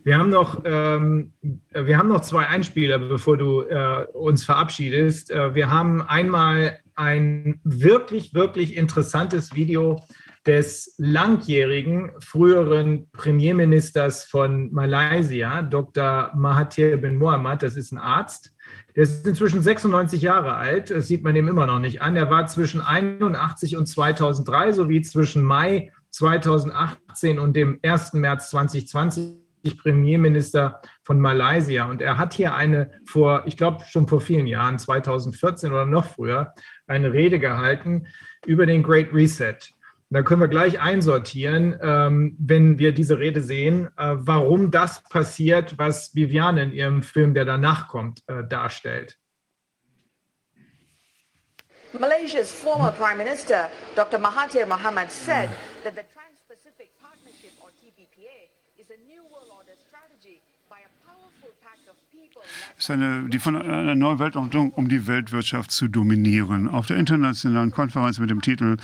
Wir 0.04 0.18
haben 0.18 0.30
noch, 0.30 0.62
ähm, 0.66 1.34
wir 1.74 1.98
haben 1.98 2.10
noch 2.10 2.22
zwei 2.22 2.48
Einspieler, 2.48 3.00
bevor 3.00 3.38
du 3.38 3.62
äh, 3.62 4.06
uns 4.14 4.46
verabschiedest. 4.46 5.30
Äh, 5.30 5.56
wir 5.56 5.70
haben 5.70 6.02
einmal 6.02 6.80
ein 6.96 7.60
wirklich, 7.64 8.34
wirklich 8.34 8.76
interessantes 8.76 9.54
Video 9.54 10.02
des 10.46 10.96
langjährigen 10.98 12.12
früheren 12.20 13.10
Premierministers 13.12 14.24
von 14.26 14.72
Malaysia, 14.72 15.62
Dr. 15.62 16.32
Mahathir 16.36 16.98
bin 16.98 17.18
Mohamad. 17.18 17.62
Das 17.62 17.76
ist 17.76 17.92
ein 17.92 17.98
Arzt. 17.98 18.54
Der 18.96 19.04
ist 19.04 19.28
inzwischen 19.28 19.62
96 19.62 20.22
Jahre 20.22 20.56
alt. 20.56 20.92
Das 20.92 21.08
sieht 21.08 21.24
man 21.24 21.36
ihm 21.36 21.48
immer 21.48 21.68
noch 21.68 21.80
nicht 21.80 22.02
an. 22.02 22.16
Er 22.16 22.30
war 22.30 22.48
zwischen 22.48 22.82
81 22.82 23.78
und 23.78 23.86
2003 23.86 24.74
sowie 24.74 25.02
zwischen 25.02 25.44
Mai 25.44 25.92
2018 26.12 27.38
und 27.38 27.56
dem 27.56 27.80
1. 27.84 28.14
März 28.14 28.50
2020 28.50 29.39
Premierminister 29.64 30.82
von 31.04 31.20
Malaysia. 31.20 31.86
Und 31.86 32.02
er 32.02 32.18
hat 32.18 32.34
hier 32.34 32.54
eine 32.54 32.92
vor, 33.06 33.44
ich 33.46 33.58
glaube 33.58 33.84
schon 33.90 34.08
vor 34.08 34.22
vielen 34.22 34.48
Jahren, 34.48 34.80
2014 34.80 35.72
oder 35.72 35.86
noch 35.86 36.06
früher, 36.06 36.54
eine 36.88 37.14
Rede 37.14 37.40
gehalten 37.40 38.08
über 38.46 38.66
den 38.66 38.84
Great 38.84 39.14
Reset. 39.14 39.58
Und 40.10 40.16
da 40.16 40.24
können 40.24 40.42
wir 40.42 40.48
gleich 40.48 40.80
einsortieren, 40.80 41.78
ähm, 41.84 42.36
wenn 42.40 42.80
wir 42.80 42.94
diese 42.94 43.20
Rede 43.20 43.42
sehen, 43.42 43.90
äh, 43.98 44.16
warum 44.16 44.72
das 44.72 45.04
passiert, 45.04 45.78
was 45.78 46.16
Viviane 46.16 46.64
in 46.64 46.72
ihrem 46.72 47.04
Film, 47.04 47.36
der 47.36 47.46
danach 47.46 47.88
kommt, 47.88 48.24
äh, 48.28 48.44
darstellt. 48.44 49.20
Malaysia's 51.94 52.52
former 52.52 52.92
Prime 52.92 53.18
Minister, 53.18 53.70
Dr. 53.96 54.20
Mahathir 54.20 54.66
Mohamad, 54.66 55.12
said 55.12 55.50
that 55.84 55.96
the 55.96 56.06
Trans-Pacific 56.14 56.90
Partnership, 57.02 57.54
or 57.62 57.70
TPPA, 57.82 58.50
is 58.78 58.90
a 58.90 58.98
new 59.06 59.22
world 59.30 59.50
order 59.50 59.74
strategy 59.90 60.42
by 60.70 60.86
a 60.86 60.92
powerful 61.06 61.50
pact 61.62 61.90
of 61.90 61.98
people. 62.10 62.42
Es 62.46 62.49
ist 62.78 62.92
eine, 62.92 63.30
die 63.30 63.40
von 63.40 63.56
einer 63.56 63.96
neuen 63.96 64.20
Weltordnung, 64.20 64.72
um 64.72 64.90
die 64.90 65.08
Weltwirtschaft 65.08 65.72
zu 65.72 65.88
dominieren. 65.88 66.68
Auf 66.68 66.88
der 66.88 66.98
internationalen 66.98 67.72
Konferenz 67.72 68.20
mit 68.20 68.30
dem 68.30 68.42
Titel 68.42 68.78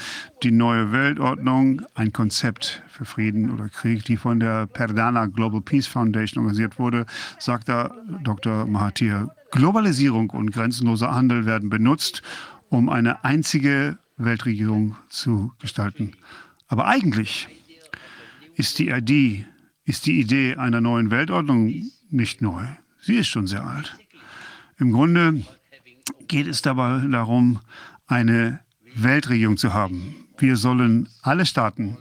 Die 0.44 0.52
neue 0.52 0.92
Weltordnung, 0.92 1.82
ein 1.94 2.12
Konzept 2.14 2.84
für 2.88 3.06
Frieden 3.06 3.52
oder 3.52 3.70
Krieg, 3.70 4.04
die 4.06 4.18
von 4.18 4.40
der 4.40 4.68
Perdana 4.68 5.26
Global 5.28 5.62
Peace 5.62 5.88
Foundation 5.88 6.44
organisiert 6.44 6.80
wurde, 6.80 7.06
sagt 7.40 7.70
da 7.70 7.92
Dr. 8.24 8.66
Mahathir, 8.66 9.30
Globalisierung 9.52 10.30
und 10.30 10.52
grenzenloser 10.52 11.14
Handel 11.14 11.46
werden 11.46 11.70
benutzt, 11.70 12.22
um 12.70 12.90
eine 12.90 13.24
einzige 13.24 13.98
Weltregierung 14.18 14.96
zu 15.10 15.54
gestalten. 15.60 16.14
Aber 16.68 16.88
eigentlich 16.88 17.48
ist 18.56 18.80
die 18.80 18.90
Idee, 18.90 19.46
ist 19.84 20.06
die 20.06 20.20
Idee 20.20 20.56
einer 20.56 20.82
neuen 20.82 21.12
Weltordnung 21.12 21.92
nicht 22.10 22.42
neu. 22.42 22.66
Sie 23.06 23.18
ist 23.18 23.28
schon 23.28 23.46
sehr 23.46 23.64
alt. 23.64 23.96
Im 24.80 24.92
Grunde 24.92 25.46
geht 26.28 26.48
es 26.48 26.64
dabei 26.64 27.06
darum, 27.06 27.60
eine 28.08 28.62
Weltregierung 28.96 29.58
zu 29.58 29.76
haben. 29.76 30.16
Wir 30.40 30.58
sollen 30.58 31.08
alle 31.22 31.46
Staaten, 31.46 31.98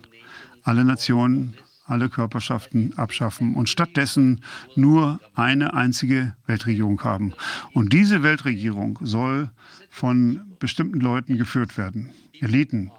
alle 0.63 0.83
Nationen, 0.83 1.59
alle 1.85 2.09
Körperschaften 2.09 2.97
abschaffen 2.97 3.55
und 3.55 3.69
stattdessen 3.69 4.41
nur 4.77 5.21
eine 5.35 5.75
einzige 5.75 6.35
Weltregierung 6.47 6.99
haben. 7.05 7.35
Und 7.75 7.93
diese 7.93 8.23
Weltregierung 8.23 8.99
soll 9.03 9.51
von 9.91 10.57
bestimmten 10.59 11.01
Leuten 11.01 11.37
geführt 11.37 11.77
werden. 11.77 12.15
Eliten, 12.41 12.91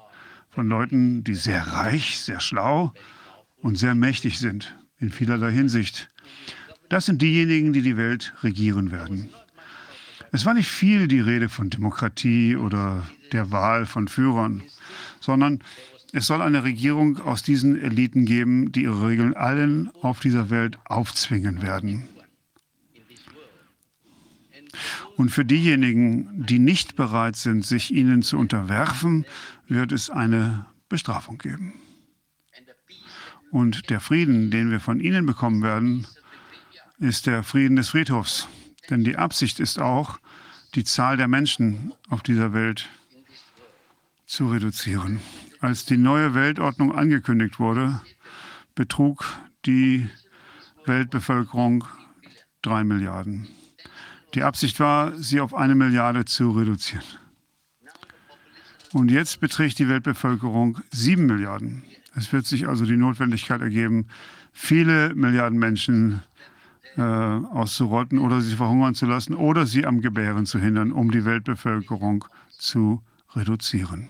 von 0.52 0.68
Leuten, 0.68 1.24
die 1.24 1.34
sehr 1.34 1.66
reich, 1.66 2.20
sehr 2.20 2.40
schlau 2.40 2.94
und 3.64 3.80
sehr 3.80 3.96
mächtig 3.96 4.38
sind 4.38 4.78
in 5.00 5.10
vielerlei 5.10 5.52
Hinsicht. 5.52 6.12
Das 6.96 7.08
sind 7.08 7.22
diejenigen, 7.22 7.74
die 7.74 7.82
die 7.82 7.98
Welt 7.98 8.34
regieren 8.42 8.90
werden. 8.90 9.30
Es 10.32 10.46
war 10.46 10.54
nicht 10.54 10.70
viel 10.70 11.10
die 11.10 11.20
Rede 11.20 11.50
von 11.50 11.70
Demokratie 11.70 12.56
oder 12.56 13.06
der 13.34 13.52
Wahl 13.52 13.86
von 13.86 14.08
Führern, 14.08 14.64
sondern 15.20 15.60
es 16.14 16.26
soll 16.26 16.42
eine 16.42 16.64
Regierung 16.64 17.20
aus 17.20 17.44
diesen 17.44 17.78
Eliten 17.78 18.24
geben, 18.24 18.72
die 18.72 18.84
ihre 18.84 19.10
Regeln 19.10 19.36
allen 19.36 19.90
auf 20.04 20.22
dieser 20.22 20.50
Welt 20.50 20.80
aufzwingen 20.86 21.62
werden. 21.62 22.08
Und 25.18 25.32
für 25.32 25.44
diejenigen, 25.44 26.46
die 26.46 26.60
nicht 26.60 26.96
bereit 26.96 27.36
sind, 27.36 27.66
sich 27.66 27.94
ihnen 27.94 28.22
zu 28.22 28.38
unterwerfen, 28.38 29.26
wird 29.68 29.92
es 29.92 30.10
eine 30.10 30.66
Bestrafung 30.88 31.40
geben. 31.40 31.74
Und 33.52 33.90
der 33.90 34.00
Frieden, 34.00 34.50
den 34.50 34.72
wir 34.72 34.80
von 34.80 35.02
ihnen 35.02 35.26
bekommen 35.26 35.62
werden, 35.62 36.08
ist 37.00 37.28
der 37.28 37.44
Frieden 37.44 37.76
des 37.76 37.90
Friedhofs. 37.90 38.48
Denn 38.90 39.04
die 39.04 39.18
Absicht 39.18 39.60
ist 39.60 39.80
auch, 39.80 40.20
die 40.76 40.84
Zahl 40.84 41.18
der 41.18 41.28
Menschen 41.28 41.94
auf 42.10 42.22
dieser 42.22 42.54
Welt 42.54 42.90
zu 44.26 44.50
reduzieren. 44.50 45.20
Als 45.60 45.86
die 45.86 45.98
neue 45.98 46.34
Weltordnung 46.34 46.94
angekündigt 46.94 47.60
wurde, 47.60 48.02
betrug 48.76 49.26
die 49.66 50.10
Weltbevölkerung 50.86 51.86
drei 52.62 52.84
Milliarden. 52.84 53.48
Die 54.34 54.44
Absicht 54.44 54.80
war, 54.80 55.16
sie 55.16 55.40
auf 55.40 55.54
eine 55.54 55.76
Milliarde 55.76 56.26
zu 56.26 56.52
reduzieren. 56.52 57.06
Und 58.92 59.10
jetzt 59.10 59.40
beträgt 59.40 59.80
die 59.80 59.90
Weltbevölkerung 59.90 60.80
sieben 60.92 61.26
Milliarden. 61.26 61.84
Es 62.16 62.32
wird 62.32 62.46
sich 62.46 62.68
also 62.68 62.86
die 62.86 62.98
Notwendigkeit 62.98 63.62
ergeben, 63.62 64.08
viele 64.54 65.14
Milliarden 65.16 65.60
Menschen 65.60 66.24
äh, 66.98 67.02
auszurotten 67.02 68.20
oder 68.20 68.42
sie 68.42 68.56
verhungern 68.56 68.96
zu 68.96 69.06
lassen 69.06 69.36
oder 69.36 69.66
sie 69.66 69.86
am 69.86 70.02
Gebären 70.02 70.46
zu 70.46 70.60
hindern, 70.60 70.92
um 70.92 71.12
die 71.12 71.26
Weltbevölkerung 71.26 72.26
zu 72.50 73.02
reduzieren. 73.36 74.10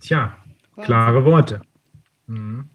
Tja, 0.00 0.36
klare 0.76 1.24
Worte. 1.24 1.60
Mhm. 2.26 2.68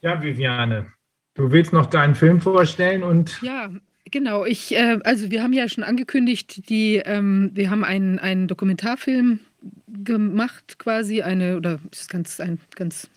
Ja, 0.00 0.22
Viviane, 0.22 0.92
du 1.34 1.50
willst 1.50 1.72
noch 1.72 1.86
deinen 1.86 2.14
Film 2.14 2.40
vorstellen 2.40 3.02
und 3.02 3.40
Ja, 3.42 3.70
genau. 4.10 4.44
Ich, 4.44 4.74
äh, 4.74 4.98
also 5.04 5.30
wir 5.30 5.42
haben 5.42 5.52
ja 5.52 5.68
schon 5.68 5.84
angekündigt, 5.84 6.68
die, 6.68 6.96
ähm, 6.96 7.50
wir 7.54 7.70
haben 7.70 7.84
einen, 7.84 8.18
einen 8.18 8.48
Dokumentarfilm 8.48 9.40
gemacht, 9.88 10.78
quasi 10.78 11.22
eine, 11.22 11.56
oder 11.56 11.80
ist 11.90 12.10
ganz, 12.10 12.38
ein, 12.40 12.60
ganz 12.76 13.08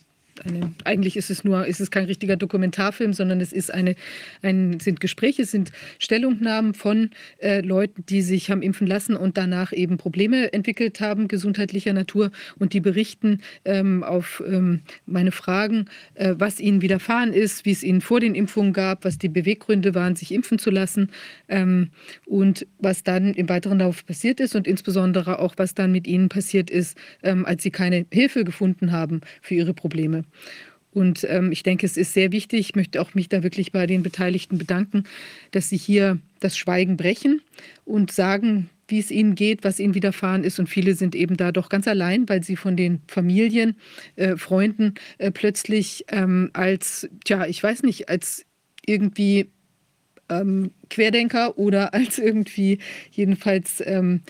eine, 0.46 0.74
eigentlich 0.84 1.18
ist 1.18 1.30
es 1.30 1.44
nur, 1.44 1.66
ist 1.66 1.80
es 1.80 1.92
kein 1.92 2.06
richtiger 2.06 2.36
Dokumentarfilm, 2.36 3.14
sondern 3.14 3.42
es 3.42 3.54
ist 3.54 3.74
eine, 3.74 3.96
ein, 4.42 4.80
sind 4.80 5.00
Gespräche, 5.00 5.44
es 5.44 5.52
sind 5.52 5.72
Stellungnahmen 6.00 6.74
von 6.74 7.12
äh, 7.40 7.62
Leuten, 7.62 8.06
die 8.08 8.22
sich 8.22 8.50
haben 8.50 8.62
impfen 8.62 8.88
lassen 8.88 9.16
und 9.16 9.38
danach 9.38 9.72
eben 9.74 9.98
Probleme 9.98 10.54
entwickelt 10.54 11.00
haben, 11.00 11.28
gesundheitlicher 11.28 11.94
Natur, 11.94 12.32
und 12.60 12.74
die 12.74 12.80
berichten 12.80 13.42
ähm, 13.66 14.04
auf 14.04 14.44
ähm, 14.46 14.82
meine 15.06 15.32
Fragen, 15.32 15.86
äh, 16.16 16.36
was 16.38 16.60
ihnen 16.60 16.82
widerfahren 16.82 17.34
ist, 17.34 17.66
wie 17.66 17.72
es 17.72 17.84
ihnen 17.84 18.02
vor 18.02 18.20
den 18.20 18.36
Impfungen 18.36 18.74
gab, 18.74 19.06
was 19.06 19.18
die 19.18 19.30
Beweggründe 19.30 19.96
waren, 19.96 20.16
sich 20.16 20.32
impfen 20.32 20.60
zu 20.60 20.70
lassen 20.70 21.10
ähm, 21.48 21.90
und 22.26 22.68
was 22.80 23.04
dann 23.04 23.34
im 23.34 23.50
weiteren 23.50 23.80
Lauf 23.80 24.06
passiert 24.06 24.40
ist 24.40 24.56
und 24.56 24.68
insbesondere 24.68 25.40
auch, 25.40 25.56
was 25.58 25.74
dann 25.74 25.92
mit 25.92 26.08
ihnen 26.08 26.30
passiert 26.30 26.70
ist, 26.70 26.98
ähm, 27.24 27.46
als 27.46 27.64
sie 27.64 27.72
keine 27.72 28.06
Hilfe 28.12 28.44
gefunden 28.44 28.92
haben 28.92 29.22
für 29.42 29.56
ihre 29.56 29.74
Probleme. 29.74 30.24
Und 30.94 31.26
ähm, 31.30 31.52
ich 31.52 31.64
denke, 31.64 31.86
es 31.86 31.96
ist 31.96 32.14
sehr 32.14 32.32
wichtig, 32.32 32.60
ich 32.60 32.76
möchte 32.76 33.02
auch 33.02 33.14
mich 33.14 33.30
da 33.30 33.44
wirklich 33.44 33.72
bei 33.72 33.88
den 33.88 34.04
Beteiligten 34.04 34.58
bedanken, 34.58 35.06
dass 35.52 35.70
sie 35.70 35.78
hier 35.78 36.20
das 36.42 36.58
Schweigen 36.58 36.98
brechen 36.98 37.42
und 37.86 38.12
sagen, 38.12 38.70
wie 38.88 39.00
es 39.00 39.10
ihnen 39.10 39.36
geht, 39.36 39.64
was 39.64 39.80
ihnen 39.80 39.96
widerfahren 39.96 40.44
ist. 40.44 40.60
Und 40.60 40.68
viele 40.68 40.96
sind 40.96 41.16
eben 41.16 41.38
da 41.38 41.54
doch 41.54 41.70
ganz 41.70 41.88
allein, 41.88 42.28
weil 42.28 42.44
sie 42.44 42.58
von 42.58 42.76
den 42.76 43.02
Familien, 43.08 43.78
äh, 44.18 44.36
Freunden 44.36 44.96
äh, 45.18 45.32
plötzlich 45.32 46.06
ähm, 46.10 46.50
als, 46.52 47.10
tja, 47.24 47.46
ich 47.46 47.64
weiß 47.64 47.84
nicht, 47.84 48.10
als 48.10 48.46
irgendwie 48.86 49.50
ähm, 50.30 50.72
Querdenker 50.90 51.58
oder 51.58 51.94
als 51.94 52.20
irgendwie 52.20 52.80
jedenfalls, 53.12 53.82
ähm, 53.86 54.22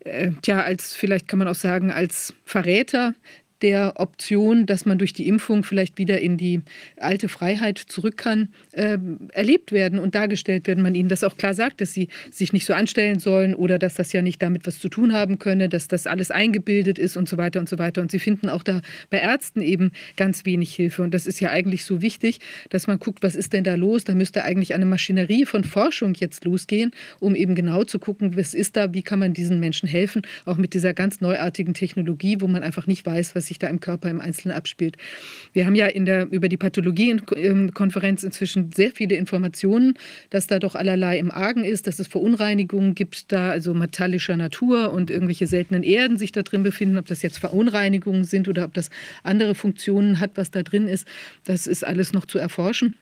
äh, 0.00 0.30
tja, 0.42 0.62
als 0.62 0.96
vielleicht 0.96 1.28
kann 1.28 1.38
man 1.38 1.48
auch 1.48 1.54
sagen, 1.54 1.90
als 1.90 2.34
Verräter 2.44 3.14
der 3.62 3.94
Option, 3.96 4.66
dass 4.66 4.84
man 4.84 4.98
durch 4.98 5.12
die 5.12 5.26
Impfung 5.28 5.64
vielleicht 5.64 5.98
wieder 5.98 6.20
in 6.20 6.36
die 6.36 6.60
alte 6.98 7.28
Freiheit 7.28 7.78
zurück 7.78 8.16
kann, 8.16 8.48
äh, 8.72 8.98
erlebt 9.32 9.72
werden 9.72 9.98
und 9.98 10.14
dargestellt 10.14 10.66
werden, 10.66 10.82
man 10.82 10.94
ihnen 10.94 11.08
das 11.08 11.24
auch 11.24 11.36
klar 11.36 11.54
sagt, 11.54 11.80
dass 11.80 11.92
sie 11.92 12.08
sich 12.30 12.52
nicht 12.52 12.66
so 12.66 12.74
anstellen 12.74 13.18
sollen 13.18 13.54
oder 13.54 13.78
dass 13.78 13.94
das 13.94 14.12
ja 14.12 14.22
nicht 14.22 14.42
damit 14.42 14.66
was 14.66 14.78
zu 14.78 14.88
tun 14.88 15.12
haben 15.12 15.38
könne, 15.38 15.68
dass 15.68 15.88
das 15.88 16.06
alles 16.06 16.30
eingebildet 16.30 16.98
ist 16.98 17.16
und 17.16 17.28
so 17.28 17.36
weiter 17.36 17.60
und 17.60 17.68
so 17.68 17.78
weiter. 17.78 18.02
Und 18.02 18.10
sie 18.10 18.18
finden 18.18 18.48
auch 18.48 18.62
da 18.62 18.82
bei 19.10 19.18
Ärzten 19.18 19.62
eben 19.62 19.92
ganz 20.16 20.44
wenig 20.44 20.74
Hilfe. 20.74 21.02
Und 21.02 21.14
das 21.14 21.26
ist 21.26 21.40
ja 21.40 21.50
eigentlich 21.50 21.84
so 21.84 22.02
wichtig, 22.02 22.40
dass 22.68 22.86
man 22.86 22.98
guckt, 22.98 23.22
was 23.22 23.34
ist 23.34 23.52
denn 23.52 23.64
da 23.64 23.74
los? 23.74 24.04
Da 24.04 24.14
müsste 24.14 24.44
eigentlich 24.44 24.74
eine 24.74 24.84
Maschinerie 24.84 25.46
von 25.46 25.64
Forschung 25.64 26.14
jetzt 26.14 26.44
losgehen, 26.44 26.90
um 27.20 27.34
eben 27.34 27.54
genau 27.54 27.84
zu 27.84 27.98
gucken, 27.98 28.36
was 28.36 28.54
ist 28.54 28.76
da, 28.76 28.92
wie 28.92 29.02
kann 29.02 29.18
man 29.18 29.32
diesen 29.32 29.60
Menschen 29.60 29.88
helfen, 29.88 30.22
auch 30.44 30.56
mit 30.56 30.74
dieser 30.74 30.92
ganz 30.94 31.20
neuartigen 31.20 31.74
Technologie, 31.74 32.40
wo 32.40 32.48
man 32.48 32.62
einfach 32.62 32.86
nicht 32.86 33.06
weiß, 33.06 33.34
was 33.34 33.45
sich 33.46 33.58
da 33.58 33.68
im 33.68 33.80
Körper 33.80 34.10
im 34.10 34.20
Einzelnen 34.20 34.56
abspielt. 34.56 34.96
Wir 35.52 35.66
haben 35.66 35.74
ja 35.74 35.86
in 35.86 36.04
der, 36.04 36.30
über 36.30 36.48
die 36.48 36.56
Pathologie-Konferenz 36.56 38.22
inzwischen 38.22 38.72
sehr 38.72 38.90
viele 38.92 39.16
Informationen, 39.16 39.94
dass 40.30 40.46
da 40.46 40.58
doch 40.58 40.74
allerlei 40.74 41.18
im 41.18 41.30
Argen 41.30 41.64
ist, 41.64 41.86
dass 41.86 41.98
es 41.98 42.08
Verunreinigungen 42.08 42.94
gibt, 42.94 43.32
da 43.32 43.50
also 43.50 43.74
metallischer 43.74 44.36
Natur 44.36 44.92
und 44.92 45.10
irgendwelche 45.10 45.46
seltenen 45.46 45.82
Erden 45.82 46.18
sich 46.18 46.32
da 46.32 46.42
drin 46.42 46.62
befinden. 46.62 46.98
Ob 46.98 47.06
das 47.06 47.22
jetzt 47.22 47.38
Verunreinigungen 47.38 48.24
sind 48.24 48.48
oder 48.48 48.64
ob 48.64 48.74
das 48.74 48.90
andere 49.22 49.54
Funktionen 49.54 50.20
hat, 50.20 50.32
was 50.34 50.50
da 50.50 50.62
drin 50.62 50.88
ist, 50.88 51.06
das 51.44 51.66
ist 51.66 51.84
alles 51.84 52.12
noch 52.12 52.26
zu 52.26 52.38
erforschen. 52.38 52.96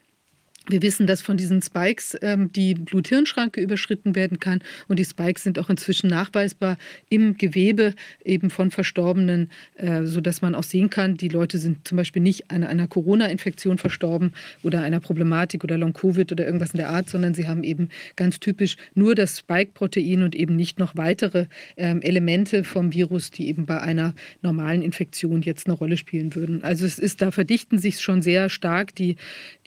Wir 0.67 0.81
wissen, 0.81 1.07
dass 1.07 1.21
von 1.21 1.37
diesen 1.37 1.61
Spikes 1.61 2.17
ähm, 2.23 2.51
die 2.51 2.75
Blut-Hirn-Schranke 2.75 3.61
überschritten 3.61 4.15
werden 4.15 4.41
kann. 4.41 4.61
Und 4.89 4.99
die 4.99 5.05
Spikes 5.05 5.43
sind 5.43 5.59
auch 5.59 5.69
inzwischen 5.69 6.09
nachweisbar 6.09 6.79
im 7.11 7.37
Gewebe 7.37 7.95
eben 8.25 8.49
von 8.49 8.71
Verstorbenen, 8.71 9.51
äh, 9.75 10.05
sodass 10.05 10.41
man 10.41 10.55
auch 10.55 10.63
sehen 10.63 10.89
kann, 10.89 11.19
die 11.19 11.29
Leute 11.29 11.59
sind 11.59 11.87
zum 11.87 11.97
Beispiel 11.97 12.23
nicht 12.23 12.51
an 12.51 12.65
einer 12.65 12.89
Corona-Infektion 12.89 13.77
verstorben 13.77 14.33
oder 14.63 14.81
einer 14.83 15.01
Problematik 15.01 15.65
oder 15.65 15.77
Long-Covid 15.77 16.33
oder 16.33 16.47
irgendwas 16.47 16.71
in 16.71 16.79
der 16.79 16.89
Art, 16.89 17.11
sondern 17.11 17.35
sie 17.35 17.47
haben 17.47 17.63
eben 17.63 17.91
ganz 18.17 18.41
typisch 18.41 18.77
nur 18.95 19.15
das 19.15 19.41
Spike-Protein 19.41 20.23
und 20.23 20.35
eben 20.35 20.57
nicht 20.57 20.79
noch 20.79 20.97
weitere 20.97 21.47
ähm, 21.77 22.01
Elemente 22.01 22.65
vom 22.65 22.95
Virus, 22.95 23.31
die 23.31 23.49
eben 23.49 23.67
bei 23.67 23.83
einer 23.83 24.15
normalen 24.41 24.81
Infektion 24.81 25.43
jetzt 25.43 25.67
eine 25.67 25.77
Rolle 25.77 25.99
spielen 25.99 26.35
würden. 26.35 26.65
Also 26.65 26.87
es 26.87 26.99
ist, 26.99 27.21
da 27.21 27.31
verdichten 27.31 27.79
sich 27.79 28.01
schon 28.01 28.23
sehr 28.23 28.49
stark 28.49 28.95
die, 28.95 29.17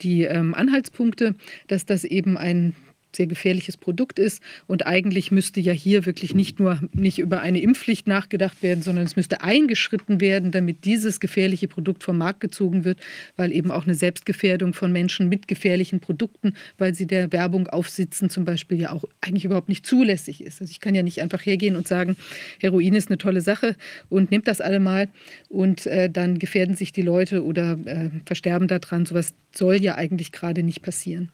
die 0.00 0.22
ähm, 0.22 0.54
Anhalts 0.54 0.87
Anhaltspunkte, 0.88 1.34
dass 1.66 1.86
das 1.86 2.04
eben 2.04 2.36
ein 2.36 2.74
sehr 3.14 3.26
gefährliches 3.26 3.76
Produkt 3.76 4.18
ist. 4.18 4.42
Und 4.66 4.86
eigentlich 4.86 5.30
müsste 5.30 5.60
ja 5.60 5.72
hier 5.72 6.06
wirklich 6.06 6.34
nicht 6.34 6.60
nur 6.60 6.80
nicht 6.92 7.18
über 7.18 7.40
eine 7.40 7.60
Impfpflicht 7.60 8.06
nachgedacht 8.06 8.62
werden, 8.62 8.82
sondern 8.82 9.06
es 9.06 9.16
müsste 9.16 9.42
eingeschritten 9.42 10.20
werden, 10.20 10.50
damit 10.50 10.84
dieses 10.84 11.20
gefährliche 11.20 11.68
Produkt 11.68 12.02
vom 12.02 12.18
Markt 12.18 12.40
gezogen 12.40 12.84
wird, 12.84 13.00
weil 13.36 13.52
eben 13.52 13.70
auch 13.70 13.84
eine 13.84 13.94
Selbstgefährdung 13.94 14.74
von 14.74 14.92
Menschen 14.92 15.28
mit 15.28 15.48
gefährlichen 15.48 16.00
Produkten, 16.00 16.54
weil 16.76 16.94
sie 16.94 17.06
der 17.06 17.32
Werbung 17.32 17.66
aufsitzen, 17.68 18.30
zum 18.30 18.44
Beispiel 18.44 18.80
ja 18.80 18.92
auch 18.92 19.04
eigentlich 19.20 19.44
überhaupt 19.44 19.68
nicht 19.68 19.86
zulässig 19.86 20.42
ist. 20.42 20.60
Also 20.60 20.70
ich 20.70 20.80
kann 20.80 20.94
ja 20.94 21.02
nicht 21.02 21.20
einfach 21.20 21.44
hergehen 21.44 21.76
und 21.76 21.88
sagen, 21.88 22.16
Heroin 22.60 22.94
ist 22.94 23.08
eine 23.08 23.18
tolle 23.18 23.40
Sache 23.40 23.76
und 24.08 24.30
nehmt 24.30 24.48
das 24.48 24.60
alle 24.60 24.80
mal 24.80 25.08
und 25.48 25.86
äh, 25.86 26.10
dann 26.10 26.38
gefährden 26.38 26.76
sich 26.76 26.92
die 26.92 27.02
Leute 27.02 27.44
oder 27.44 27.78
äh, 27.84 28.10
versterben 28.26 28.68
daran. 28.68 29.06
Sowas 29.06 29.34
soll 29.54 29.82
ja 29.82 29.96
eigentlich 29.96 30.32
gerade 30.32 30.62
nicht 30.62 30.82
passieren. 30.82 31.30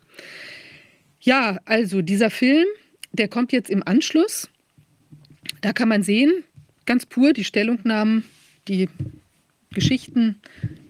Ja, 1.25 1.59
also 1.65 2.03
dieser 2.03 2.29
Film, 2.29 2.67
der 3.13 3.29
kommt 3.29 3.51
jetzt 3.53 3.71
im 3.71 3.83
Anschluss. 3.83 4.51
Da 5.63 5.73
kann 5.73 5.89
man 5.89 6.03
sehen, 6.03 6.45
ganz 6.85 7.07
pur 7.07 7.33
die 7.33 7.45
Stellungnahmen, 7.45 8.25
die 8.69 8.91
Geschichten, 9.71 10.37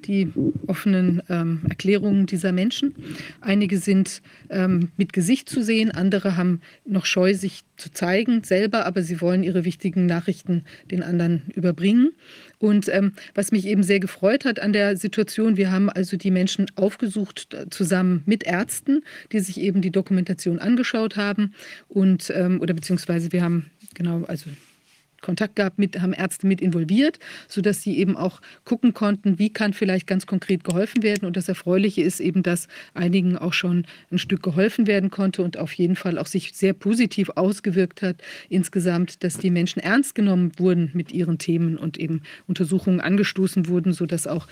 die 0.06 0.32
offenen 0.66 1.22
ähm, 1.28 1.60
Erklärungen 1.68 2.26
dieser 2.26 2.50
Menschen. 2.50 2.96
Einige 3.40 3.78
sind 3.78 4.22
ähm, 4.50 4.90
mit 4.96 5.12
Gesicht 5.12 5.48
zu 5.48 5.62
sehen, 5.62 5.92
andere 5.92 6.36
haben 6.36 6.60
noch 6.84 7.06
Scheu, 7.06 7.34
sich 7.34 7.62
zu 7.76 7.92
zeigen 7.92 8.42
selber, 8.42 8.86
aber 8.86 9.02
sie 9.02 9.20
wollen 9.20 9.44
ihre 9.44 9.64
wichtigen 9.64 10.04
Nachrichten 10.04 10.64
den 10.90 11.04
anderen 11.04 11.42
überbringen. 11.54 12.10
Und 12.64 12.88
ähm, 12.88 13.12
was 13.34 13.52
mich 13.52 13.66
eben 13.66 13.82
sehr 13.82 14.00
gefreut 14.00 14.46
hat 14.46 14.58
an 14.58 14.72
der 14.72 14.96
Situation, 14.96 15.58
wir 15.58 15.70
haben 15.70 15.90
also 15.90 16.16
die 16.16 16.30
Menschen 16.30 16.64
aufgesucht 16.76 17.52
äh, 17.52 17.68
zusammen 17.68 18.22
mit 18.24 18.42
Ärzten, 18.42 19.04
die 19.32 19.40
sich 19.40 19.60
eben 19.60 19.82
die 19.82 19.90
Dokumentation 19.90 20.58
angeschaut 20.58 21.16
haben. 21.16 21.52
Und 21.88 22.32
ähm, 22.34 22.62
oder 22.62 22.72
beziehungsweise 22.72 23.32
wir 23.32 23.42
haben 23.42 23.70
genau 23.92 24.24
also 24.28 24.48
Kontakt 25.24 25.56
gehabt 25.56 25.78
mit, 25.78 26.00
haben 26.00 26.12
Ärzte 26.12 26.46
mit 26.46 26.60
involviert, 26.60 27.18
sodass 27.48 27.82
sie 27.82 27.98
eben 27.98 28.16
auch 28.16 28.40
gucken 28.64 28.94
konnten, 28.94 29.38
wie 29.38 29.50
kann 29.50 29.72
vielleicht 29.72 30.06
ganz 30.06 30.26
konkret 30.26 30.62
geholfen 30.62 31.02
werden. 31.02 31.26
Und 31.26 31.36
das 31.36 31.48
Erfreuliche 31.48 32.02
ist 32.02 32.20
eben, 32.20 32.42
dass 32.42 32.68
einigen 32.92 33.36
auch 33.36 33.54
schon 33.54 33.86
ein 34.12 34.18
Stück 34.18 34.42
geholfen 34.42 34.86
werden 34.86 35.10
konnte 35.10 35.42
und 35.42 35.56
auf 35.56 35.72
jeden 35.72 35.96
Fall 35.96 36.18
auch 36.18 36.26
sich 36.26 36.52
sehr 36.52 36.74
positiv 36.74 37.30
ausgewirkt 37.34 38.02
hat 38.02 38.16
insgesamt, 38.48 39.24
dass 39.24 39.38
die 39.38 39.50
Menschen 39.50 39.80
ernst 39.80 40.14
genommen 40.14 40.52
wurden 40.58 40.90
mit 40.92 41.10
ihren 41.10 41.38
Themen 41.38 41.76
und 41.78 41.98
eben 41.98 42.22
Untersuchungen 42.46 43.00
angestoßen 43.00 43.66
wurden, 43.68 43.92
sodass 43.92 44.26
auch 44.26 44.46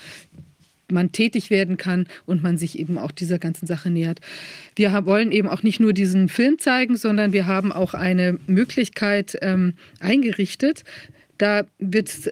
man 0.92 1.12
tätig 1.12 1.50
werden 1.50 1.76
kann 1.76 2.06
und 2.26 2.42
man 2.42 2.58
sich 2.58 2.78
eben 2.78 2.98
auch 2.98 3.10
dieser 3.10 3.38
ganzen 3.38 3.66
Sache 3.66 3.90
nähert. 3.90 4.20
Wir 4.76 4.92
wollen 5.04 5.32
eben 5.32 5.48
auch 5.48 5.62
nicht 5.62 5.80
nur 5.80 5.92
diesen 5.92 6.28
Film 6.28 6.58
zeigen, 6.58 6.96
sondern 6.96 7.32
wir 7.32 7.46
haben 7.46 7.72
auch 7.72 7.94
eine 7.94 8.38
Möglichkeit 8.46 9.36
ähm, 9.42 9.74
eingerichtet. 10.00 10.84
Da 11.38 11.64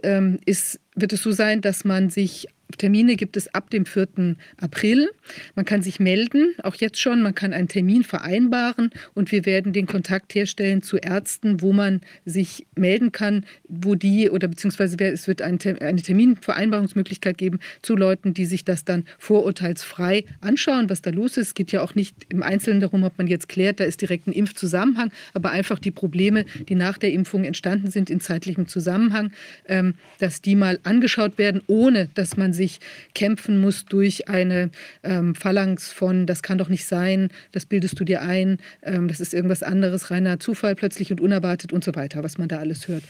ähm, 0.03 0.39
ist, 0.45 0.79
wird 0.95 1.13
es 1.13 1.23
so 1.23 1.33
sein, 1.33 1.61
dass 1.61 1.85
man 1.85 2.11
sich 2.11 2.47
Termine 2.78 3.16
gibt 3.16 3.36
es 3.36 3.55
ab 3.55 3.70
dem 3.70 3.86
4. 3.86 4.36
April. 4.60 5.10
Man 5.55 5.65
kann 5.65 5.82
sich 5.82 6.00
melden, 6.00 6.55
auch 6.62 6.74
jetzt 6.74 7.00
schon. 7.00 7.23
Man 7.23 7.34
kann 7.34 7.52
einen 7.52 7.68
Termin 7.68 8.05
vereinbaren 8.05 8.90
und 9.15 9.32
wir 9.32 9.47
werden 9.47 9.73
den 9.73 9.86
Kontakt 9.86 10.34
herstellen 10.34 10.82
zu 10.82 10.97
Ärzten, 10.97 11.60
wo 11.60 11.73
man 11.73 12.00
sich 12.24 12.66
melden 12.76 13.12
kann, 13.12 13.44
wo 13.68 13.94
die 13.94 14.31
oder 14.31 14.49
beziehungsweise 14.49 14.97
es 14.99 15.28
wird 15.28 15.42
eine 15.42 15.58
Terminvereinbarungsmöglichkeit 15.58 17.39
geben 17.39 17.60
zu 17.82 17.97
Leuten, 17.97 18.34
die 18.34 18.47
sich 18.47 18.65
das 18.65 18.84
dann 18.84 19.05
vorurteilsfrei 19.18 20.24
anschauen, 20.40 20.90
was 20.90 21.02
da 21.02 21.10
los 21.10 21.36
ist. 21.36 21.49
Es 21.49 21.55
geht 21.55 21.73
ja 21.73 21.82
auch 21.82 21.94
nicht 21.94 22.15
im 22.28 22.42
Einzelnen 22.42 22.81
darum, 22.81 23.05
ob 23.05 23.18
man 23.18 23.26
jetzt 23.26 23.49
klärt, 23.49 23.81
da 23.81 23.84
ist 23.84 24.00
direkt 24.00 24.26
ein 24.26 24.32
Impfzusammenhang, 24.32 25.10
aber 25.34 25.50
einfach 25.50 25.78
die 25.78 25.90
Probleme, 25.90 26.44
die 26.68 26.74
nach 26.74 26.99
der 26.99 27.12
Impfung 27.12 27.44
entstanden 27.44 27.90
sind 27.90 28.10
in 28.10 28.20
zeitlichem 28.20 28.68
Zusammenhang, 28.68 29.32
ähm, 29.66 29.94
dass 30.18 30.40
die 30.40 30.55
mal 30.55 30.78
angeschaut 30.82 31.39
werden, 31.39 31.62
ohne 31.66 32.08
dass 32.15 32.36
man 32.36 32.52
sich 32.61 32.81
kämpfen 33.15 33.59
muss 33.59 33.87
durch 33.87 34.29
eine 34.29 34.71
ähm, 35.03 35.35
Phalanx 35.35 35.93
von, 35.93 36.27
das 36.27 36.43
kann 36.43 36.59
doch 36.59 36.69
nicht 36.69 36.85
sein, 36.85 37.31
das 37.53 37.65
bildest 37.65 37.99
du 37.99 38.05
dir 38.05 38.21
ein, 38.21 38.59
ähm, 38.83 39.09
das 39.09 39.19
ist 39.19 39.33
irgendwas 39.33 39.63
anderes, 39.63 40.11
reiner 40.11 40.39
Zufall 40.39 40.75
plötzlich 40.75 41.11
und 41.11 41.23
unerwartet 41.23 41.73
und 41.73 41.83
so 41.83 41.95
weiter, 41.95 42.23
was 42.23 42.37
man 42.37 42.49
da 42.49 42.59
alles 42.59 42.87
hört. 42.87 43.05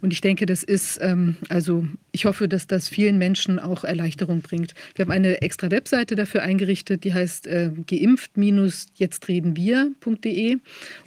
Und 0.00 0.12
ich 0.12 0.20
denke, 0.20 0.46
das 0.46 0.64
ist, 0.64 0.98
ähm, 1.02 1.36
also 1.48 1.84
ich 2.12 2.24
hoffe, 2.24 2.48
dass 2.48 2.66
das 2.66 2.88
vielen 2.88 3.18
Menschen 3.18 3.58
auch 3.58 3.84
Erleichterung 3.84 4.40
bringt. 4.40 4.72
Wir 4.94 5.04
haben 5.04 5.12
eine 5.12 5.42
extra 5.42 5.70
Webseite 5.70 6.16
dafür 6.16 6.42
eingerichtet, 6.42 7.04
die 7.04 7.12
heißt 7.14 7.46
äh, 7.46 7.70
geimpft-jetztredenwir.de 7.86 10.56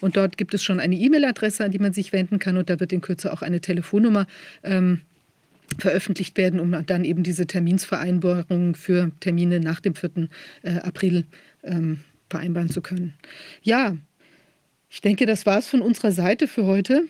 und 0.02 0.18
dort 0.18 0.38
gibt 0.38 0.54
es 0.54 0.64
schon 0.64 0.80
eine 0.80 0.95
E-Mail-Adresse, 0.95 1.66
an 1.66 1.72
die 1.72 1.80
man 1.80 1.94
sich 1.94 2.14
wenden 2.14 2.38
kann 2.40 2.58
und 2.58 2.70
da 2.70 2.80
wird 2.80 2.94
in 2.94 3.02
Kürze 3.02 3.34
auch 3.34 3.42
eine 3.42 3.60
Telefonnummer 3.60 4.28
ähm, 4.64 5.02
veröffentlicht 5.77 6.38
werden, 6.38 6.60
um 6.60 6.85
dann 6.85 7.06
eben 7.06 7.24
diese 7.24 7.48
Terminsvereinbarungen 7.48 8.76
für 8.76 9.11
Termine 9.19 9.60
nach 9.60 9.80
dem 9.80 9.95
4. 9.95 10.30
Äh, 10.64 10.77
April 10.80 11.26
ähm, 11.64 12.02
vereinbaren 12.30 12.69
zu 12.69 12.82
können. 12.82 13.14
Ja, 13.61 13.95
ich 14.90 15.02
denke, 15.02 15.26
das 15.26 15.45
war 15.45 15.60
es 15.60 15.68
von 15.68 15.82
unserer 15.82 16.11
Seite 16.11 16.48
für 16.48 16.66
heute. 16.66 17.03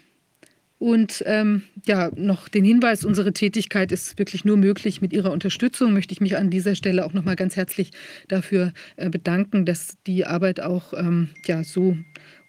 Und 0.77 1.23
ähm, 1.25 1.63
ja, 1.87 2.11
noch 2.15 2.49
den 2.49 2.65
Hinweis, 2.65 3.05
unsere 3.05 3.31
Tätigkeit 3.31 3.91
ist 3.91 4.19
wirklich 4.19 4.43
nur 4.43 4.57
möglich 4.57 5.01
mit 5.01 5.13
Ihrer 5.13 5.31
Unterstützung. 5.31 5.93
Möchte 5.93 6.11
ich 6.11 6.19
mich 6.19 6.35
an 6.35 6.49
dieser 6.49 6.75
Stelle 6.75 7.05
auch 7.05 7.13
noch 7.13 7.23
mal 7.23 7.37
ganz 7.37 7.55
herzlich 7.55 7.91
dafür 8.27 8.73
äh, 8.97 9.09
bedanken, 9.09 9.65
dass 9.65 9.97
die 10.05 10.25
Arbeit 10.25 10.59
auch 10.59 10.93
ähm, 10.93 11.29
ja, 11.45 11.63
so 11.63 11.97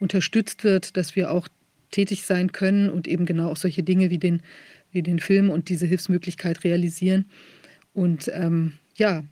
unterstützt 0.00 0.64
wird, 0.64 0.96
dass 0.96 1.14
wir 1.14 1.30
auch 1.30 1.48
tätig 1.92 2.24
sein 2.24 2.50
können 2.50 2.90
und 2.90 3.06
eben 3.06 3.26
genau 3.26 3.50
auch 3.50 3.56
solche 3.56 3.84
Dinge 3.84 4.10
wie 4.10 4.18
den 4.18 4.42
wir 4.96 5.02
den 5.02 5.20
Film 5.20 5.50
und 5.50 5.68
diese 5.68 5.86
Hilfsmöglichkeit 5.86 6.64
realisieren. 6.64 7.26
Und 7.92 8.30
ähm, 8.34 8.72
ja, 8.96 9.22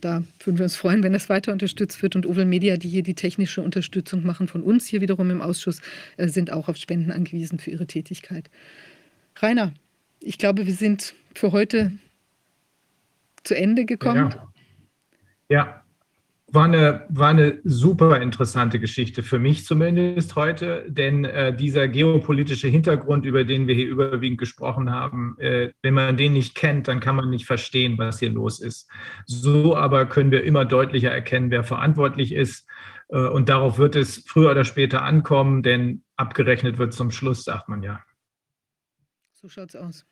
da 0.00 0.22
würden 0.44 0.58
wir 0.58 0.64
uns 0.64 0.76
freuen, 0.76 1.02
wenn 1.02 1.12
das 1.12 1.28
weiter 1.28 1.52
unterstützt 1.52 2.02
wird. 2.02 2.16
Und 2.16 2.26
Oval 2.26 2.44
Media, 2.44 2.76
die 2.76 2.88
hier 2.88 3.02
die 3.02 3.14
technische 3.14 3.62
Unterstützung 3.62 4.24
machen 4.24 4.48
von 4.48 4.62
uns 4.62 4.86
hier 4.86 5.00
wiederum 5.00 5.30
im 5.30 5.40
Ausschuss, 5.40 5.80
äh, 6.16 6.28
sind 6.28 6.52
auch 6.52 6.68
auf 6.68 6.76
Spenden 6.76 7.10
angewiesen 7.10 7.58
für 7.58 7.70
ihre 7.70 7.86
Tätigkeit. 7.86 8.50
Rainer, 9.36 9.74
ich 10.20 10.38
glaube, 10.38 10.66
wir 10.66 10.74
sind 10.74 11.14
für 11.34 11.52
heute 11.52 11.92
zu 13.42 13.56
Ende 13.56 13.84
gekommen. 13.84 14.34
Ja. 15.48 15.56
ja. 15.56 15.83
War 16.54 16.66
eine, 16.66 17.04
war 17.08 17.30
eine 17.30 17.58
super 17.64 18.20
interessante 18.20 18.78
Geschichte 18.78 19.24
für 19.24 19.40
mich 19.40 19.66
zumindest 19.66 20.36
heute, 20.36 20.84
denn 20.88 21.24
äh, 21.24 21.52
dieser 21.52 21.88
geopolitische 21.88 22.68
Hintergrund, 22.68 23.26
über 23.26 23.42
den 23.42 23.66
wir 23.66 23.74
hier 23.74 23.88
überwiegend 23.88 24.38
gesprochen 24.38 24.92
haben, 24.92 25.36
äh, 25.40 25.72
wenn 25.82 25.94
man 25.94 26.16
den 26.16 26.32
nicht 26.32 26.54
kennt, 26.54 26.86
dann 26.86 27.00
kann 27.00 27.16
man 27.16 27.28
nicht 27.28 27.44
verstehen, 27.44 27.98
was 27.98 28.20
hier 28.20 28.30
los 28.30 28.60
ist. 28.60 28.88
So 29.26 29.76
aber 29.76 30.06
können 30.06 30.30
wir 30.30 30.44
immer 30.44 30.64
deutlicher 30.64 31.10
erkennen, 31.10 31.50
wer 31.50 31.64
verantwortlich 31.64 32.30
ist. 32.30 32.68
Äh, 33.08 33.26
und 33.26 33.48
darauf 33.48 33.78
wird 33.78 33.96
es 33.96 34.22
früher 34.24 34.52
oder 34.52 34.64
später 34.64 35.02
ankommen, 35.02 35.64
denn 35.64 36.04
abgerechnet 36.14 36.78
wird 36.78 36.92
zum 36.92 37.10
Schluss, 37.10 37.42
sagt 37.42 37.68
man 37.68 37.82
ja. 37.82 38.00
So 39.32 39.48
schaut's 39.48 39.74
aus. 39.74 40.06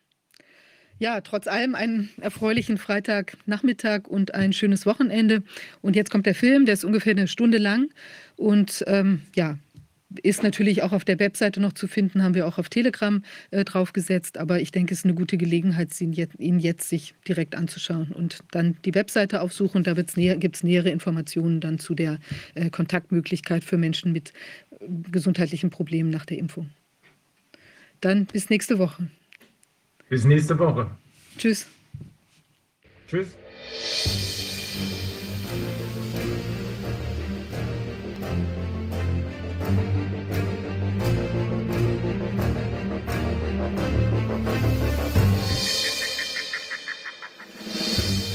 Ja, 1.02 1.20
trotz 1.20 1.48
allem 1.48 1.74
einen 1.74 2.10
erfreulichen 2.20 2.78
Freitagnachmittag 2.78 4.06
und 4.06 4.36
ein 4.36 4.52
schönes 4.52 4.86
Wochenende. 4.86 5.42
Und 5.80 5.96
jetzt 5.96 6.12
kommt 6.12 6.26
der 6.26 6.34
Film, 6.36 6.64
der 6.64 6.74
ist 6.74 6.84
ungefähr 6.84 7.10
eine 7.10 7.26
Stunde 7.26 7.58
lang 7.58 7.88
und 8.36 8.84
ähm, 8.86 9.22
ja, 9.34 9.58
ist 10.22 10.44
natürlich 10.44 10.84
auch 10.84 10.92
auf 10.92 11.04
der 11.04 11.18
Webseite 11.18 11.60
noch 11.60 11.72
zu 11.72 11.88
finden, 11.88 12.22
haben 12.22 12.36
wir 12.36 12.46
auch 12.46 12.56
auf 12.56 12.68
Telegram 12.68 13.24
äh, 13.50 13.64
draufgesetzt. 13.64 14.38
Aber 14.38 14.60
ich 14.60 14.70
denke, 14.70 14.94
es 14.94 15.00
ist 15.00 15.04
eine 15.04 15.14
gute 15.14 15.38
Gelegenheit, 15.38 16.00
ihn 16.00 16.12
jetzt, 16.12 16.38
ihn 16.38 16.60
jetzt 16.60 16.88
sich 16.88 17.16
direkt 17.26 17.56
anzuschauen 17.56 18.12
und 18.12 18.38
dann 18.52 18.76
die 18.84 18.94
Webseite 18.94 19.40
aufsuchen. 19.40 19.82
Da 19.82 19.96
näher, 20.14 20.36
gibt 20.36 20.54
es 20.54 20.62
nähere 20.62 20.90
Informationen 20.90 21.58
dann 21.58 21.80
zu 21.80 21.96
der 21.96 22.20
äh, 22.54 22.70
Kontaktmöglichkeit 22.70 23.64
für 23.64 23.76
Menschen 23.76 24.12
mit 24.12 24.32
äh, 24.78 24.86
gesundheitlichen 25.10 25.70
Problemen 25.70 26.10
nach 26.10 26.26
der 26.26 26.38
Impfung. 26.38 26.70
Dann 28.00 28.26
bis 28.26 28.50
nächste 28.50 28.78
Woche. 28.78 29.08
Bis 30.12 30.26
nächste 30.26 30.58
Woche. 30.58 30.90
Tschüss. 31.38 31.66
Tschüss. 33.08 33.28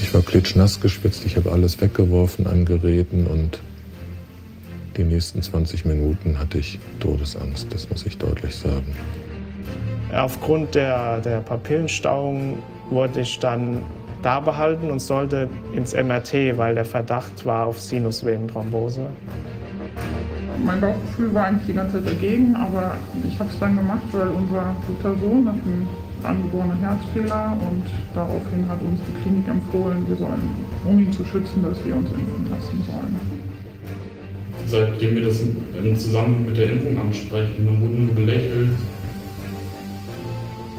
Ich 0.02 0.14
war 0.16 0.24
klitschnass 0.24 0.80
geschwitzt, 0.82 1.26
ich 1.28 1.38
habe 1.38 1.52
alles 1.52 1.80
weggeworfen 1.80 2.48
an 2.48 2.66
Geräten 2.66 3.28
und 3.28 3.60
die 4.98 5.04
nächsten 5.04 5.44
20 5.44 5.86
Minuten 5.86 6.40
hatte 6.40 6.58
ich 6.58 6.80
Todesangst, 7.00 7.68
das 7.72 7.88
muss 7.92 8.04
ich 8.08 8.18
deutlich 8.18 8.56
sagen. 8.56 8.96
Aufgrund 10.14 10.76
der, 10.76 11.20
der 11.20 11.40
Papillenstauung 11.40 12.60
wurde 12.90 13.22
ich 13.22 13.40
dann 13.40 13.82
da 14.22 14.40
behalten 14.40 14.90
und 14.90 15.00
sollte 15.00 15.50
ins 15.74 15.94
MRT, 15.94 16.58
weil 16.58 16.76
der 16.76 16.86
Verdacht 16.86 17.46
war 17.46 17.68
auf 17.68 17.80
Sinusvenenthrombose. 17.80 19.08
Mein 20.66 20.82
Bauchgefühl 20.82 21.34
war 21.34 21.46
eigentlich 21.46 21.68
die 21.68 21.74
ganze 21.74 22.04
Zeit 22.04 22.14
dagegen, 22.14 22.56
aber 22.56 22.96
ich 23.28 23.40
habe 23.40 23.50
es 23.50 23.60
dann 23.60 23.76
gemacht, 23.76 24.02
weil 24.12 24.30
unser 24.30 24.76
guter 24.88 25.16
Sohn 25.20 25.48
hat 25.48 25.56
einen 25.56 25.88
angeborenen 26.24 26.80
Herzfehler 26.80 27.56
und 27.62 27.84
daraufhin 28.16 28.68
hat 28.68 28.82
uns 28.82 29.00
die 29.08 29.22
Klinik 29.22 29.48
empfohlen, 29.48 30.08
wir 30.08 30.16
sollen, 30.16 30.50
um 30.86 31.00
ihn 31.00 31.12
zu 31.12 31.24
schützen, 31.26 31.64
dass 31.64 31.84
wir 31.86 31.96
uns 31.96 32.10
impfen 32.10 32.50
lassen 32.50 32.84
sollen. 32.86 33.20
Seitdem 34.66 35.16
wir 35.16 35.26
das 35.26 35.42
im 35.42 35.96
Zusammenhang 35.96 36.46
mit 36.48 36.58
der 36.58 36.72
Impfung 36.72 37.00
ansprechen, 37.00 37.66
dann 37.66 37.80
wurden 37.80 38.08
nur 38.08 38.16
belächelt, 38.16 38.72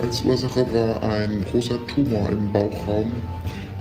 als 0.03 0.23
Ursache 0.25 0.67
war 0.73 1.03
ein 1.03 1.45
großer 1.51 1.79
Tumor 1.87 2.29
im 2.31 2.53
Bauchraum, 2.53 3.13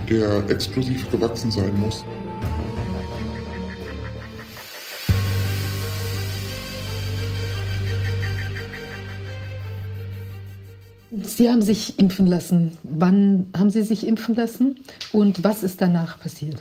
der 0.08 0.48
explosiv 0.48 1.10
gewachsen 1.10 1.50
sein 1.50 1.78
muss. 1.80 2.04
Sie 11.22 11.48
haben 11.48 11.62
sich 11.62 11.98
impfen 11.98 12.26
lassen. 12.26 12.76
Wann 12.82 13.46
haben 13.56 13.70
Sie 13.70 13.82
sich 13.82 14.06
impfen 14.06 14.34
lassen 14.34 14.80
und 15.12 15.44
was 15.44 15.62
ist 15.62 15.80
danach 15.80 16.18
passiert? 16.18 16.60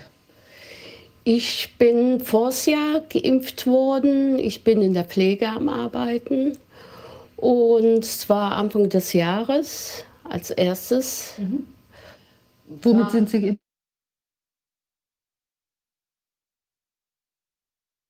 Ich 1.24 1.76
bin 1.78 2.22
vors 2.22 2.66
Jahr 2.68 3.02
geimpft 3.10 3.68
worden. 3.68 4.40
Ich 4.40 4.64
bin 4.64 4.82
in 4.82 4.94
der 4.94 5.04
Pflege 5.04 5.50
am 5.50 5.68
Arbeiten. 5.68 6.58
Und 7.38 8.04
zwar 8.06 8.54
Anfang 8.54 8.90
des 8.90 9.14
Jahres 9.14 10.04
als 10.24 10.52
erstes. 10.52 11.34
Mhm. 11.38 11.68
Womit 12.68 13.12
sind 13.12 13.30
Sie 13.30 13.42
geimpft? 13.42 13.62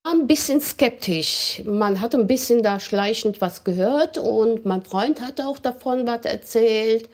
Ein 0.02 0.26
bisschen 0.26 0.60
skeptisch. 0.60 1.62
Man 1.64 2.00
hat 2.00 2.14
ein 2.14 2.26
bisschen 2.26 2.62
da 2.64 2.80
schleichend 2.80 3.40
was 3.40 3.62
gehört 3.64 4.18
und 4.18 4.64
mein 4.64 4.82
Freund 4.82 5.20
hat 5.20 5.40
auch 5.40 5.58
davon 5.60 6.04
was 6.06 6.24
erzählt. 6.24 7.08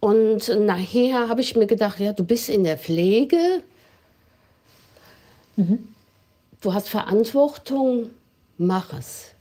Und 0.00 0.48
nachher 0.66 1.28
habe 1.28 1.40
ich 1.40 1.56
mir 1.56 1.66
gedacht, 1.66 2.00
ja, 2.00 2.12
du 2.12 2.24
bist 2.24 2.48
in 2.48 2.64
der 2.64 2.78
Pflege, 2.78 3.62
Mhm. 5.56 5.88
du 6.62 6.74
hast 6.74 6.90
Verantwortung, 6.90 8.10
mach 8.58 8.94
es. 8.94 9.35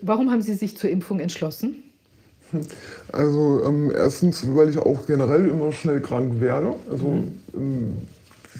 Warum 0.00 0.30
haben 0.30 0.42
Sie 0.42 0.54
sich 0.54 0.76
zur 0.76 0.90
Impfung 0.90 1.20
entschlossen? 1.20 1.82
Also 3.12 3.62
ähm, 3.64 3.92
erstens, 3.94 4.42
weil 4.54 4.70
ich 4.70 4.78
auch 4.78 5.06
generell 5.06 5.48
immer 5.48 5.72
schnell 5.72 6.00
krank 6.00 6.40
werde. 6.40 6.74
Also 6.90 7.24
ähm, 7.54 7.98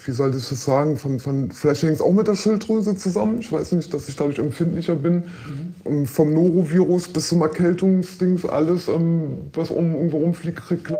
wie 0.04 0.12
soll 0.12 0.34
ich 0.34 0.48
das 0.48 0.64
sagen? 0.64 0.96
Von, 0.96 1.20
von, 1.20 1.50
vielleicht 1.50 1.82
hängt 1.82 1.94
es 1.94 2.00
auch 2.00 2.12
mit 2.12 2.26
der 2.28 2.34
Schilddrüse 2.34 2.96
zusammen. 2.96 3.38
Ich 3.40 3.50
weiß 3.50 3.72
nicht, 3.72 3.92
dass 3.92 4.08
ich 4.08 4.16
dadurch 4.16 4.38
empfindlicher 4.38 4.94
bin. 4.94 5.24
Ähm, 5.84 6.06
vom 6.06 6.34
Norovirus 6.34 7.08
bis 7.08 7.28
zum 7.28 7.42
Erkältungsdings, 7.42 8.44
alles, 8.44 8.88
ähm, 8.88 9.38
was 9.54 9.70
um, 9.70 9.94
irgendwo 9.94 10.18
rumfliegt, 10.18 10.60
kriegt 10.60 10.92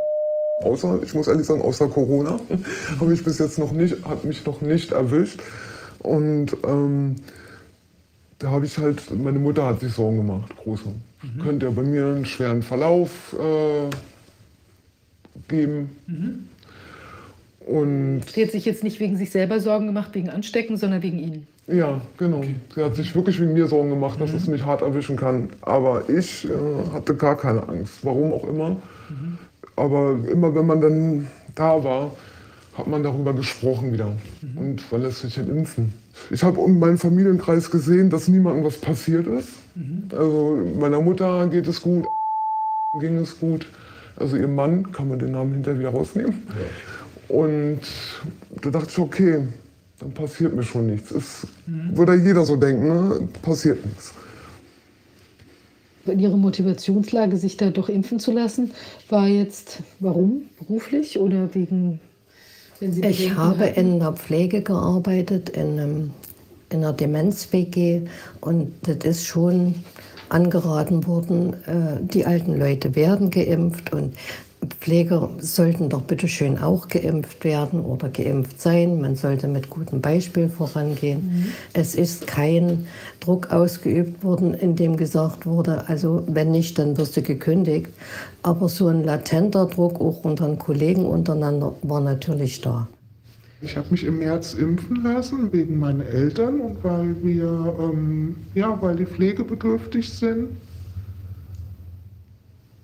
Außer, 0.62 0.99
ich 1.05 1.15
muss 1.15 1.28
ehrlich 1.28 1.47
sagen, 1.47 1.62
außer 1.62 1.86
Corona 1.86 2.41
habe 3.00 3.15
ich 3.15 3.23
bis 3.23 3.39
jetzt 3.39 3.58
noch 3.58 3.70
nicht, 3.70 4.05
hat 4.05 4.25
mich 4.25 4.44
noch 4.44 4.60
nicht 4.60 4.91
erwischt. 4.91 5.41
Und 6.00 6.57
ähm, 6.67 7.17
da 8.39 8.50
habe 8.50 8.67
ich 8.67 8.78
halt, 8.78 9.02
meine 9.17 9.39
Mutter 9.39 9.67
hat 9.67 9.81
sich 9.81 9.92
Sorgen 9.92 10.18
gemacht, 10.18 10.55
große. 10.57 10.89
Mhm. 11.23 11.42
Könnte 11.42 11.67
ja 11.67 11.73
bei 11.73 11.83
mir 11.83 12.07
einen 12.07 12.25
schweren 12.25 12.62
Verlauf 12.62 13.34
äh, 13.34 13.91
geben. 15.49 15.91
Mhm. 16.07 16.49
Und 17.67 18.23
Sie 18.33 18.44
hat 18.44 18.52
sich 18.52 18.65
jetzt 18.65 18.83
nicht 18.83 18.99
wegen 19.00 19.17
sich 19.17 19.31
selber 19.31 19.60
Sorgen 19.60 19.86
gemacht, 19.86 20.15
wegen 20.15 20.31
Anstecken, 20.31 20.76
sondern 20.76 21.02
wegen 21.02 21.18
Ihnen. 21.18 21.47
ja, 21.67 22.00
genau. 22.17 22.42
Sie 22.75 22.83
hat 22.83 22.97
sich 22.97 23.15
wirklich 23.15 23.39
wegen 23.41 23.52
mir 23.52 23.67
Sorgen 23.67 23.91
gemacht, 23.91 24.20
dass 24.20 24.33
es 24.33 24.47
mich 24.47 24.65
hart 24.65 24.81
erwischen 24.81 25.17
kann. 25.17 25.50
Aber 25.60 26.08
ich 26.08 26.47
äh, 26.47 26.49
hatte 26.92 27.15
gar 27.15 27.36
keine 27.36 27.68
Angst, 27.68 27.99
warum 28.02 28.33
auch 28.33 28.44
immer. 28.44 28.76
Aber 29.76 30.18
immer 30.31 30.55
wenn 30.55 30.67
man 30.67 30.81
dann 30.81 31.28
da 31.55 31.83
war, 31.83 32.12
hat 32.75 32.86
man 32.86 33.02
darüber 33.02 33.34
gesprochen 33.34 33.92
wieder. 33.92 34.12
Und 34.57 34.83
wann 34.91 35.02
lässt 35.02 35.20
sich 35.20 35.34
denn 35.34 35.49
impfen? 35.49 35.92
Ich 36.30 36.42
habe 36.42 36.60
in 36.60 36.78
meinem 36.78 36.98
Familienkreis 36.98 37.70
gesehen, 37.70 38.10
dass 38.10 38.28
niemandem 38.28 38.64
was 38.64 38.78
passiert 38.78 39.26
ist. 39.26 39.50
Also 40.12 40.62
meiner 40.78 41.00
Mutter 41.00 41.47
geht 41.48 41.66
es 41.66 41.80
gut, 41.80 42.05
ging 43.00 43.16
es 43.16 43.38
gut. 43.38 43.66
Also 44.16 44.36
ihr 44.36 44.48
Mann, 44.48 44.90
kann 44.92 45.08
man 45.08 45.18
den 45.18 45.32
Namen 45.32 45.55
hinterher 45.55 45.78
wieder 45.78 45.90
rausnehmen. 45.90 46.42
Und 47.28 47.80
da 48.62 48.70
dachte 48.70 48.88
ich, 48.90 48.98
okay, 48.98 49.47
dann 50.00 50.12
passiert 50.12 50.55
mir 50.55 50.62
schon 50.62 50.86
nichts. 50.86 51.10
Es 51.10 51.47
würde 51.66 52.14
jeder 52.14 52.44
so 52.44 52.56
denken, 52.56 52.88
ne? 52.88 53.28
passiert 53.42 53.84
nichts. 53.84 54.12
Ihre 56.06 56.38
Motivationslage, 56.38 57.36
sich 57.36 57.58
da 57.58 57.70
doch 57.70 57.88
impfen 57.90 58.18
zu 58.18 58.32
lassen, 58.32 58.70
war 59.10 59.28
jetzt 59.28 59.82
warum? 60.00 60.42
Beruflich 60.58 61.18
oder 61.18 61.55
wegen. 61.55 62.00
Ich 62.81 63.34
habe 63.34 63.66
hatten? 63.66 63.81
in 63.81 63.98
der 63.98 64.12
Pflege 64.12 64.62
gearbeitet, 64.62 65.50
in, 65.50 65.78
einem, 65.78 66.10
in 66.70 66.78
einer 66.78 66.92
Demenz-WG 66.92 68.02
und 68.40 68.73
das 68.82 68.98
ist 69.05 69.26
schon 69.26 69.74
angeraten 70.28 71.07
worden, 71.07 71.55
äh, 71.65 72.00
die 72.00 72.26
alten 72.26 72.58
Leute 72.58 72.94
werden 72.94 73.31
geimpft 73.31 73.92
und 73.92 74.15
Pfleger 74.80 75.30
sollten 75.38 75.88
doch 75.88 76.02
bitte 76.02 76.28
schön 76.28 76.58
auch 76.58 76.88
geimpft 76.88 77.44
werden 77.44 77.80
oder 77.80 78.08
geimpft 78.08 78.60
sein. 78.60 79.00
Man 79.00 79.14
sollte 79.16 79.46
mit 79.46 79.70
gutem 79.70 80.00
Beispiel 80.00 80.48
vorangehen. 80.48 81.52
Es 81.72 81.94
ist 81.94 82.26
kein 82.26 82.86
Druck 83.20 83.52
ausgeübt 83.52 84.24
worden, 84.24 84.54
in 84.54 84.76
dem 84.76 84.96
gesagt 84.96 85.46
wurde, 85.46 85.88
also 85.88 86.24
wenn 86.26 86.50
nicht, 86.50 86.78
dann 86.78 86.96
wirst 86.96 87.16
du 87.16 87.22
gekündigt. 87.22 87.88
Aber 88.42 88.68
so 88.68 88.88
ein 88.88 89.04
latenter 89.04 89.66
Druck 89.66 90.00
auch 90.00 90.24
unter 90.24 90.46
den 90.46 90.58
Kollegen 90.58 91.06
untereinander 91.06 91.74
war 91.82 92.00
natürlich 92.00 92.60
da. 92.60 92.88
Ich 93.60 93.76
habe 93.76 93.88
mich 93.90 94.04
im 94.04 94.18
März 94.18 94.54
impfen 94.54 95.02
lassen 95.02 95.52
wegen 95.52 95.78
meinen 95.78 96.02
Eltern 96.02 96.60
und 96.60 96.84
weil 96.84 97.16
wir, 97.22 97.74
ähm, 97.80 98.36
ja, 98.54 98.80
weil 98.80 98.96
die 98.96 99.06
pflegebedürftig 99.06 100.08
sind. 100.08 100.50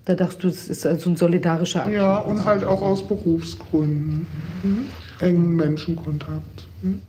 Da 0.05 0.15
dachtest 0.15 0.45
du, 0.45 0.49
es 0.49 0.69
ist 0.69 0.87
also 0.87 1.11
ein 1.11 1.17
solidarischer 1.17 1.85
Akt. 1.85 1.93
Ja, 1.93 2.19
und 2.19 2.45
halt 2.45 2.65
auch 2.65 2.83
aus 2.83 3.07
Berufsgründen. 3.07 4.27
Mhm. 4.63 4.87
Engen 5.21 5.57
Menschenkontakt. 5.57 6.67
Mhm. 6.83 7.01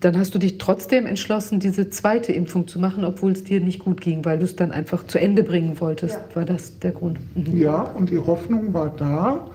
Dann 0.00 0.18
hast 0.18 0.34
du 0.34 0.40
dich 0.40 0.58
trotzdem 0.58 1.06
entschlossen, 1.06 1.60
diese 1.60 1.88
zweite 1.90 2.32
Impfung 2.32 2.66
zu 2.66 2.80
machen, 2.80 3.04
obwohl 3.04 3.32
es 3.32 3.44
dir 3.44 3.60
nicht 3.60 3.78
gut 3.78 4.00
ging, 4.00 4.24
weil 4.24 4.38
du 4.38 4.44
es 4.44 4.56
dann 4.56 4.72
einfach 4.72 5.06
zu 5.06 5.20
Ende 5.20 5.44
bringen 5.44 5.78
wolltest. 5.80 6.16
Ja. 6.16 6.36
War 6.36 6.44
das 6.44 6.80
der 6.80 6.90
Grund? 6.90 7.20
Mhm. 7.36 7.56
Ja, 7.56 7.82
und 7.82 8.10
die 8.10 8.18
Hoffnung 8.18 8.74
war 8.74 8.92
da, 8.96 9.46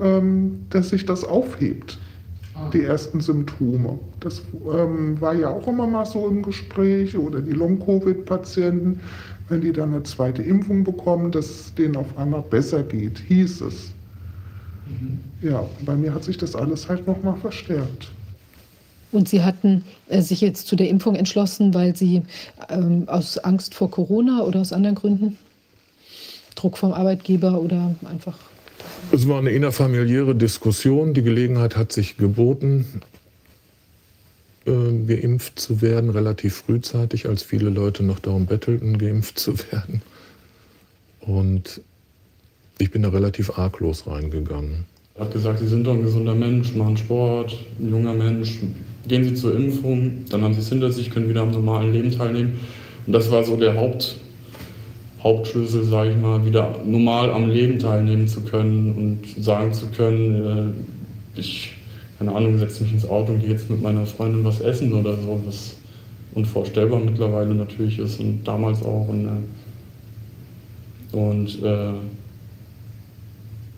ähm, 0.00 0.66
dass 0.70 0.88
sich 0.88 1.06
das 1.06 1.22
aufhebt 1.22 1.98
die 2.72 2.84
ersten 2.84 3.20
Symptome. 3.20 3.98
Das 4.20 4.42
ähm, 4.72 5.20
war 5.20 5.34
ja 5.34 5.48
auch 5.48 5.66
immer 5.66 5.86
mal 5.86 6.04
so 6.04 6.28
im 6.28 6.42
Gespräch 6.42 7.16
oder 7.16 7.40
die 7.40 7.52
Long-Covid-Patienten, 7.52 9.00
wenn 9.52 9.60
die 9.60 9.72
dann 9.72 9.92
eine 9.92 10.02
zweite 10.02 10.42
Impfung 10.42 10.82
bekommen, 10.82 11.30
dass 11.30 11.44
es 11.44 11.74
denen 11.74 11.96
auf 11.96 12.16
einmal 12.16 12.40
besser 12.40 12.82
geht, 12.82 13.18
hieß 13.28 13.60
es. 13.60 13.92
Mhm. 14.86 15.20
Ja, 15.42 15.68
bei 15.84 15.94
mir 15.94 16.14
hat 16.14 16.24
sich 16.24 16.38
das 16.38 16.56
alles 16.56 16.88
halt 16.88 17.06
nochmal 17.06 17.36
verstärkt. 17.36 18.10
Und 19.12 19.28
Sie 19.28 19.42
hatten 19.42 19.84
äh, 20.08 20.22
sich 20.22 20.40
jetzt 20.40 20.66
zu 20.68 20.74
der 20.74 20.88
Impfung 20.88 21.16
entschlossen, 21.16 21.74
weil 21.74 21.94
Sie 21.94 22.22
ähm, 22.70 23.04
aus 23.08 23.36
Angst 23.36 23.74
vor 23.74 23.90
Corona 23.90 24.42
oder 24.42 24.60
aus 24.60 24.72
anderen 24.72 24.96
Gründen? 24.96 25.36
Druck 26.54 26.78
vom 26.78 26.92
Arbeitgeber 26.92 27.60
oder 27.60 27.94
einfach 28.04 28.38
es 29.12 29.28
war 29.28 29.38
eine 29.38 29.50
innerfamiliäre 29.50 30.34
Diskussion. 30.34 31.14
Die 31.14 31.22
Gelegenheit 31.22 31.76
hat 31.76 31.92
sich 31.92 32.16
geboten, 32.16 33.02
geimpft 34.64 35.58
zu 35.58 35.82
werden, 35.82 36.10
relativ 36.10 36.56
frühzeitig, 36.66 37.28
als 37.28 37.42
viele 37.42 37.70
Leute 37.70 38.02
noch 38.02 38.18
darum 38.18 38.46
bettelten, 38.46 38.98
geimpft 38.98 39.38
zu 39.38 39.58
werden. 39.72 40.02
Und 41.20 41.80
ich 42.78 42.90
bin 42.90 43.02
da 43.02 43.10
relativ 43.10 43.58
arglos 43.58 44.06
reingegangen. 44.06 44.84
Er 45.14 45.26
hat 45.26 45.32
gesagt, 45.32 45.58
Sie 45.58 45.68
sind 45.68 45.86
doch 45.86 45.92
ein 45.92 46.02
gesunder 46.02 46.34
Mensch, 46.34 46.74
machen 46.74 46.96
Sport, 46.96 47.56
ein 47.78 47.90
junger 47.90 48.14
Mensch. 48.14 48.60
Gehen 49.06 49.24
Sie 49.24 49.34
zur 49.34 49.54
Impfung, 49.54 50.24
dann 50.30 50.42
haben 50.42 50.54
Sie 50.54 50.60
es 50.60 50.68
hinter 50.68 50.90
sich, 50.90 51.10
können 51.10 51.28
wieder 51.28 51.42
am 51.42 51.50
normalen 51.50 51.92
Leben 51.92 52.10
teilnehmen. 52.10 52.60
Und 53.06 53.12
das 53.12 53.30
war 53.30 53.44
so 53.44 53.56
der 53.56 53.74
Haupt, 53.74 54.16
Hauptschlüssel, 55.22 55.84
sage 55.84 56.10
ich 56.10 56.16
mal, 56.16 56.44
wieder 56.44 56.80
normal 56.84 57.30
am 57.30 57.48
Leben 57.50 57.78
teilnehmen 57.78 58.26
zu 58.26 58.40
können 58.40 58.94
und 58.94 59.44
sagen 59.44 59.72
zu 59.72 59.86
können, 59.88 60.76
äh, 61.36 61.40
ich, 61.40 61.74
keine 62.22 62.36
Ahnung, 62.36 62.56
setze 62.56 62.84
mich 62.84 62.92
ins 62.92 63.08
Auto 63.08 63.32
und 63.32 63.40
gehe 63.40 63.50
jetzt 63.50 63.68
mit 63.68 63.82
meiner 63.82 64.06
Freundin 64.06 64.44
was 64.44 64.60
essen 64.60 64.92
oder 64.92 65.16
so, 65.16 65.40
was 65.44 65.74
unvorstellbar 66.34 67.00
mittlerweile 67.00 67.52
natürlich 67.52 67.98
ist 67.98 68.20
und 68.20 68.44
damals 68.44 68.80
auch. 68.82 69.08
Und, 69.08 69.26
äh, 71.12 71.16
und 71.16 71.62
äh, 71.64 71.94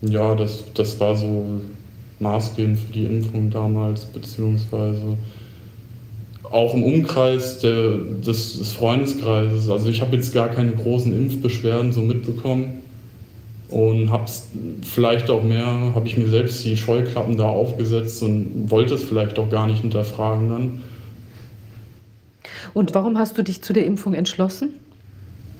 ja, 0.03 0.35
das, 0.35 0.63
das 0.75 1.01
war 1.01 1.17
so 1.17 1.63
maßgebend 2.19 2.79
für 2.79 2.93
die 2.93 3.07
Impfung 3.07 3.49
damals, 3.49 4.05
beziehungsweise 4.05 5.17
auch 6.43 6.75
im 6.75 6.83
Umkreis 6.83 7.61
der, 7.61 7.97
des, 7.97 8.59
des, 8.59 8.73
Freundeskreises. 8.75 9.71
Also 9.71 9.89
ich 9.89 10.03
habe 10.03 10.17
jetzt 10.17 10.35
gar 10.35 10.51
keine 10.51 10.73
großen 10.73 11.17
Impfbeschwerden 11.17 11.93
so 11.93 12.03
mitbekommen 12.03 12.84
und 13.69 14.11
habe 14.11 14.25
es 14.25 14.49
vielleicht 14.83 15.31
auch 15.31 15.43
mehr, 15.43 15.67
habe 15.95 16.07
ich 16.07 16.17
mir 16.17 16.29
selbst 16.29 16.65
die 16.65 16.77
Scheuklappen 16.77 17.37
da 17.37 17.45
aufgesetzt 17.45 18.23
und 18.23 18.71
wollte 18.71 18.95
es 18.95 19.05
vielleicht 19.05 19.39
auch 19.39 19.49
gar 19.51 19.67
nicht 19.67 19.81
hinterfragen 19.81 20.49
dann. 20.49 20.83
Und 22.75 22.95
warum 22.95 23.19
hast 23.19 23.39
du 23.39 23.43
dich 23.43 23.63
zu 23.63 23.73
der 23.73 23.87
Impfung 23.87 24.15
entschlossen? 24.15 24.71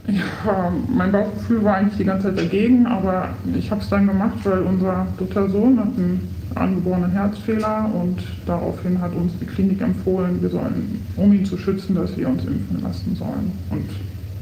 Ja, 0.07 0.71
mein 0.95 1.13
Bauchgefühl 1.13 1.65
war 1.65 1.77
eigentlich 1.77 1.97
die 1.97 2.05
ganze 2.05 2.29
Zeit 2.29 2.39
dagegen, 2.39 2.87
aber 2.87 3.31
ich 3.57 3.71
habe 3.71 3.81
es 3.81 3.89
dann 3.89 4.07
gemacht, 4.07 4.37
weil 4.45 4.61
unser 4.61 5.07
dritter 5.17 5.49
Sohn 5.49 5.79
hat 5.79 5.87
einen 5.97 6.29
angeborenen 6.55 7.11
Herzfehler 7.11 7.91
und 7.95 8.19
daraufhin 8.47 9.01
hat 9.01 9.15
uns 9.15 9.33
die 9.41 9.47
Klinik 9.47 9.81
empfohlen, 9.81 10.43
wir 10.43 10.51
sollen, 10.51 11.03
um 11.17 11.33
ihn 11.33 11.45
zu 11.45 11.57
schützen, 11.57 11.95
dass 11.95 12.17
wir 12.17 12.29
uns 12.29 12.45
impfen 12.45 12.83
lassen 12.83 13.17
sollen. 13.17 13.53
Und 13.71 13.87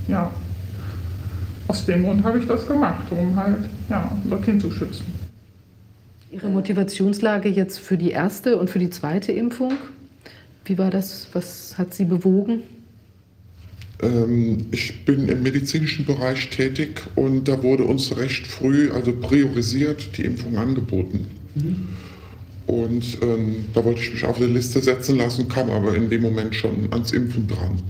ja, 0.08 0.30
aus 1.68 1.86
dem 1.86 2.04
Grund 2.04 2.24
habe 2.24 2.38
ich 2.38 2.46
das 2.46 2.66
gemacht, 2.66 3.04
um 3.10 3.36
halt 3.36 3.68
ja, 3.88 4.10
unser 4.24 4.38
Kind 4.38 4.62
zu 4.62 4.70
schützen. 4.70 5.04
Ihre 6.30 6.48
Motivationslage 6.48 7.48
jetzt 7.48 7.78
für 7.78 7.98
die 7.98 8.10
erste 8.10 8.56
und 8.56 8.70
für 8.70 8.78
die 8.78 8.90
zweite 8.90 9.32
Impfung, 9.32 9.74
wie 10.64 10.78
war 10.78 10.90
das? 10.90 11.28
Was 11.32 11.76
hat 11.76 11.92
Sie 11.92 12.04
bewogen? 12.04 12.62
Ähm, 14.00 14.66
ich 14.70 15.04
bin 15.04 15.28
im 15.28 15.42
medizinischen 15.42 16.04
Bereich 16.04 16.50
tätig 16.50 17.02
und 17.14 17.48
da 17.48 17.62
wurde 17.62 17.84
uns 17.84 18.16
recht 18.16 18.46
früh, 18.46 18.90
also 18.90 19.12
priorisiert, 19.12 20.16
die 20.16 20.24
Impfung 20.24 20.56
angeboten. 20.56 21.26
Mhm. 21.54 21.88
Und 22.66 23.18
ähm, 23.22 23.66
da 23.74 23.84
wollte 23.84 24.00
ich 24.00 24.12
mich 24.12 24.24
auf 24.24 24.36
eine 24.36 24.46
Liste 24.46 24.80
setzen 24.80 25.18
lassen, 25.18 25.48
kam 25.48 25.70
aber 25.70 25.94
in 25.94 26.08
dem 26.08 26.22
Moment 26.22 26.54
schon 26.54 26.88
ans 26.92 27.12
Impfen 27.12 27.46
dran. 27.48 27.82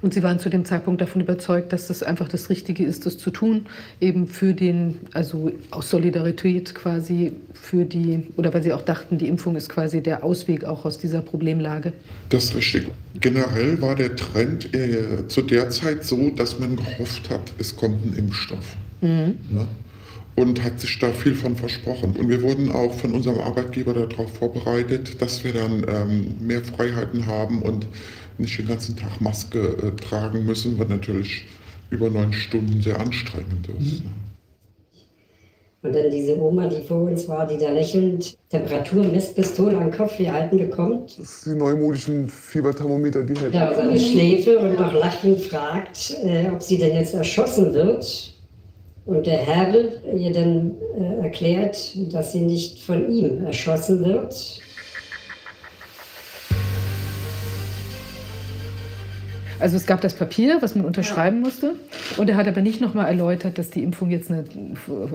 Und 0.00 0.14
Sie 0.14 0.22
waren 0.22 0.38
zu 0.38 0.48
dem 0.48 0.64
Zeitpunkt 0.64 1.00
davon 1.00 1.20
überzeugt, 1.20 1.72
dass 1.72 1.88
das 1.88 2.02
einfach 2.02 2.28
das 2.28 2.50
Richtige 2.50 2.84
ist, 2.84 3.06
das 3.06 3.18
zu 3.18 3.30
tun, 3.30 3.66
eben 4.00 4.28
für 4.28 4.54
den, 4.54 4.98
also 5.12 5.52
aus 5.70 5.90
Solidarität 5.90 6.74
quasi 6.74 7.32
für 7.52 7.84
die, 7.84 8.28
oder 8.36 8.54
weil 8.54 8.62
Sie 8.62 8.72
auch 8.72 8.82
dachten, 8.82 9.18
die 9.18 9.28
Impfung 9.28 9.56
ist 9.56 9.68
quasi 9.68 10.00
der 10.00 10.22
Ausweg 10.22 10.64
auch 10.64 10.84
aus 10.84 10.98
dieser 10.98 11.20
Problemlage. 11.20 11.92
Das 12.28 12.44
ist 12.44 12.54
richtig. 12.54 12.88
Generell 13.20 13.80
war 13.80 13.96
der 13.96 14.14
Trend 14.14 14.72
äh, 14.74 15.26
zu 15.26 15.42
der 15.42 15.70
Zeit 15.70 16.04
so, 16.04 16.30
dass 16.30 16.58
man 16.58 16.76
gehofft 16.76 17.28
hat, 17.30 17.52
es 17.58 17.74
kommt 17.74 18.04
ein 18.04 18.16
Impfstoff. 18.16 18.76
Mhm. 19.00 19.38
Ne? 19.50 19.66
und 20.38 20.62
hat 20.62 20.78
sich 20.80 20.98
da 21.00 21.10
viel 21.10 21.34
von 21.34 21.56
versprochen. 21.56 22.14
Und 22.16 22.28
wir 22.28 22.42
wurden 22.42 22.70
auch 22.70 22.94
von 22.94 23.12
unserem 23.12 23.40
Arbeitgeber 23.40 23.92
darauf 23.92 24.32
vorbereitet, 24.36 25.20
dass 25.20 25.42
wir 25.42 25.52
dann 25.52 25.84
ähm, 25.88 26.36
mehr 26.38 26.62
Freiheiten 26.62 27.26
haben 27.26 27.60
und 27.60 27.86
nicht 28.38 28.58
den 28.58 28.68
ganzen 28.68 28.96
Tag 28.96 29.20
Maske 29.20 29.58
äh, 29.58 29.90
tragen 29.96 30.44
müssen, 30.44 30.78
was 30.78 30.88
natürlich 30.88 31.44
über 31.90 32.10
neun 32.10 32.32
Stunden 32.32 32.80
sehr 32.82 33.00
anstrengend 33.00 33.68
ist. 33.68 34.04
Mhm. 34.04 34.10
Und 35.80 35.94
dann 35.94 36.10
diese 36.10 36.36
Oma, 36.40 36.66
die 36.66 36.82
vor 36.82 37.02
uns 37.02 37.28
war, 37.28 37.46
die 37.46 37.56
da 37.56 37.70
lächelnd 37.70 38.36
Temperaturmesspistole 38.50 39.76
an 39.76 39.90
den 39.90 39.96
Kopf, 39.96 40.18
wie 40.18 40.28
Alten 40.28 40.58
gekommen. 40.58 41.02
Das 41.16 41.42
sind 41.42 41.54
die 41.54 41.58
neumodischen 41.60 42.28
Fieberthermometer, 42.28 43.22
die 43.22 43.34
hält. 43.36 43.54
Da 43.54 43.72
seine 43.74 43.98
Schläfe 43.98 44.58
und 44.58 44.74
noch 44.74 44.92
lachend 44.92 45.40
fragt, 45.40 46.16
äh, 46.24 46.50
ob 46.52 46.62
sie 46.62 46.78
denn 46.78 46.96
jetzt 46.96 47.14
erschossen 47.14 47.72
wird. 47.74 48.34
Und 49.06 49.24
der 49.26 49.38
Herr 49.38 49.72
ihr 50.14 50.32
dann 50.32 50.72
äh, 50.98 51.22
erklärt, 51.22 51.96
dass 52.12 52.32
sie 52.32 52.40
nicht 52.40 52.82
von 52.82 53.10
ihm 53.10 53.44
erschossen 53.46 54.04
wird, 54.04 54.60
Also 59.60 59.76
es 59.76 59.86
gab 59.86 60.00
das 60.00 60.14
Papier, 60.14 60.58
was 60.60 60.74
man 60.74 60.84
unterschreiben 60.84 61.40
musste. 61.40 61.74
Und 62.16 62.30
er 62.30 62.36
hat 62.36 62.46
aber 62.46 62.60
nicht 62.60 62.80
nochmal 62.80 63.06
erläutert, 63.06 63.58
dass 63.58 63.70
die 63.70 63.82
Impfung 63.82 64.10
jetzt 64.10 64.30
eine, 64.30 64.44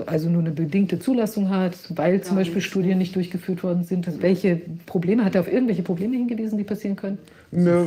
also 0.06 0.28
nur 0.28 0.42
eine 0.42 0.50
bedingte 0.50 0.98
Zulassung 0.98 1.48
hat, 1.48 1.74
weil 1.94 2.20
zum 2.20 2.36
Beispiel 2.36 2.60
Studien 2.60 2.98
nicht 2.98 3.16
durchgeführt 3.16 3.62
worden 3.62 3.84
sind. 3.84 4.22
Welche 4.22 4.60
Probleme, 4.86 5.24
hat 5.24 5.34
er 5.34 5.40
auf 5.40 5.52
irgendwelche 5.52 5.82
Probleme 5.82 6.16
hingewiesen, 6.16 6.58
die 6.58 6.64
passieren 6.64 6.96
können? 6.96 7.18
Ne, 7.50 7.86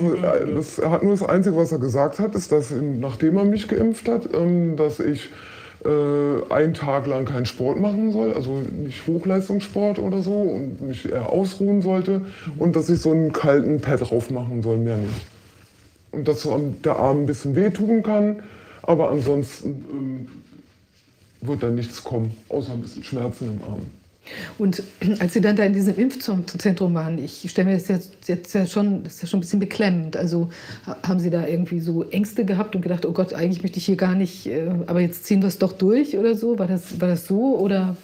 das, 0.56 0.80
er 0.80 0.92
hat 0.92 1.04
nur 1.04 1.12
das 1.12 1.24
Einzige, 1.24 1.56
was 1.56 1.72
er 1.72 1.80
gesagt 1.80 2.20
hat, 2.20 2.34
ist, 2.36 2.52
dass 2.52 2.72
nachdem 2.72 3.38
er 3.38 3.46
mich 3.46 3.68
geimpft 3.68 4.08
hat, 4.08 4.30
ähm, 4.34 4.78
dass 4.78 5.00
ich 5.00 5.30
äh, 5.86 6.54
einen 6.54 6.74
Tag 6.74 7.06
lang 7.06 7.26
keinen 7.26 7.46
Sport 7.46 7.80
machen 7.80 8.12
soll, 8.12 8.34
also 8.34 8.62
nicht 8.84 9.06
Hochleistungssport 9.06 10.00
oder 10.00 10.22
so 10.22 10.34
und 10.34 10.82
mich 10.82 11.12
eher 11.12 11.30
ausruhen 11.30 11.82
sollte 11.82 12.22
und 12.58 12.76
dass 12.76 12.90
ich 12.90 13.00
so 13.00 13.12
einen 13.12 13.32
kalten 13.32 13.80
Pad 13.82 14.10
drauf 14.10 14.32
machen 14.32 14.64
soll, 14.64 14.78
mehr 14.78 14.98
nicht 14.98 15.37
und 16.12 16.28
dass 16.28 16.42
so 16.42 16.58
der 16.84 16.96
Arm 16.98 17.22
ein 17.22 17.26
bisschen 17.26 17.56
wehtun 17.56 18.04
kann, 18.04 18.44
aber 18.84 19.12
ansonsten 19.12 19.86
ähm, 19.92 20.28
wird 21.42 21.64
da 21.64 21.70
nichts 21.70 22.04
kommen, 22.04 22.36
außer 22.50 22.74
ein 22.74 22.82
bisschen 22.82 23.04
Schmerzen 23.04 23.60
im 23.60 23.64
Arm. 23.64 23.82
Und 24.58 24.84
als 25.20 25.34
Sie 25.34 25.42
dann 25.42 25.56
da 25.56 25.64
in 25.64 25.74
diesem 25.74 25.96
Impfzentrum 25.96 26.94
waren, 26.94 27.18
ich 27.18 27.50
stelle 27.50 27.70
mir 27.70 27.78
das 27.78 27.88
jetzt, 27.88 28.14
jetzt 28.28 28.54
ja 28.54 28.66
schon, 28.66 29.04
das 29.04 29.16
ist 29.16 29.22
ja 29.24 29.28
schon 29.28 29.40
ein 29.40 29.42
bisschen 29.42 29.60
beklemmend. 29.60 30.18
Also 30.18 30.50
haben 31.04 31.20
Sie 31.20 31.30
da 31.30 31.48
irgendwie 31.48 31.80
so 31.80 32.04
Ängste 32.10 32.46
gehabt 32.46 32.76
und 32.76 32.82
gedacht, 32.82 33.06
oh 33.06 33.12
Gott, 33.12 33.34
eigentlich 33.34 33.62
möchte 33.64 33.78
ich 33.78 33.86
hier 33.86 33.96
gar 33.96 34.16
nicht, 34.16 34.48
äh, 34.48 34.70
aber 34.88 35.02
jetzt 35.02 35.26
ziehen 35.26 35.42
wir 35.42 35.48
es 35.48 35.58
doch 35.58 35.74
durch 35.74 36.18
oder 36.18 36.36
so? 36.36 36.60
War 36.60 36.68
das, 36.68 37.00
war 37.00 37.08
das 37.08 37.28
so 37.28 37.58
oder? 37.58 37.96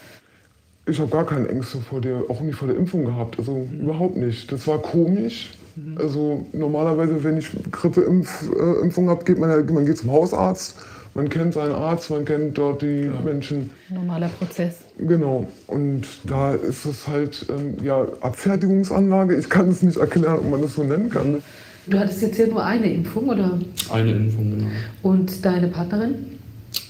Ich 0.85 0.99
habe 0.99 1.09
gar 1.09 1.25
keine 1.25 1.47
Ängste 1.47 1.79
vor 1.79 2.01
der, 2.01 2.23
auch 2.29 2.41
nicht 2.41 2.55
vor 2.55 2.67
der 2.67 2.77
Impfung 2.77 3.05
gehabt, 3.05 3.39
also 3.39 3.53
mhm. 3.53 3.81
überhaupt 3.81 4.17
nicht. 4.17 4.51
Das 4.51 4.67
war 4.67 4.79
komisch. 4.79 5.51
Also 5.95 6.45
normalerweise, 6.53 7.23
wenn 7.23 7.37
ich 7.37 7.49
Grippeimpfung 7.71 9.05
äh, 9.05 9.09
habe, 9.09 9.23
geht 9.23 9.39
man, 9.39 9.73
man 9.73 9.85
geht 9.85 9.97
zum 9.97 10.11
Hausarzt 10.11 10.75
man 11.15 11.29
kennt 11.29 11.53
seinen 11.53 11.73
Arzt, 11.73 12.09
man 12.09 12.25
kennt 12.25 12.57
dort 12.57 12.81
die 12.81 13.05
ja. 13.05 13.21
Menschen. 13.23 13.69
Normaler 13.89 14.29
Prozess. 14.29 14.77
Genau. 14.97 15.47
Und 15.67 16.07
da 16.23 16.53
ist 16.55 16.85
es 16.85 17.07
halt 17.07 17.45
ähm, 17.49 17.75
ja 17.83 18.07
Abfertigungsanlage. 18.21 19.35
Ich 19.35 19.49
kann 19.49 19.69
es 19.69 19.83
nicht 19.83 19.97
erklären, 19.97 20.39
ob 20.39 20.49
man 20.49 20.61
das 20.61 20.73
so 20.73 20.83
nennen 20.83 21.09
kann. 21.09 21.43
Du 21.85 21.99
hattest 21.99 22.21
jetzt 22.21 22.37
hier 22.37 22.47
nur 22.47 22.63
eine 22.63 22.91
Impfung, 22.91 23.29
oder? 23.29 23.59
Eine 23.91 24.11
Impfung, 24.11 24.51
genau. 24.51 24.71
Und 25.01 25.45
deine 25.45 25.67
Partnerin? 25.67 26.15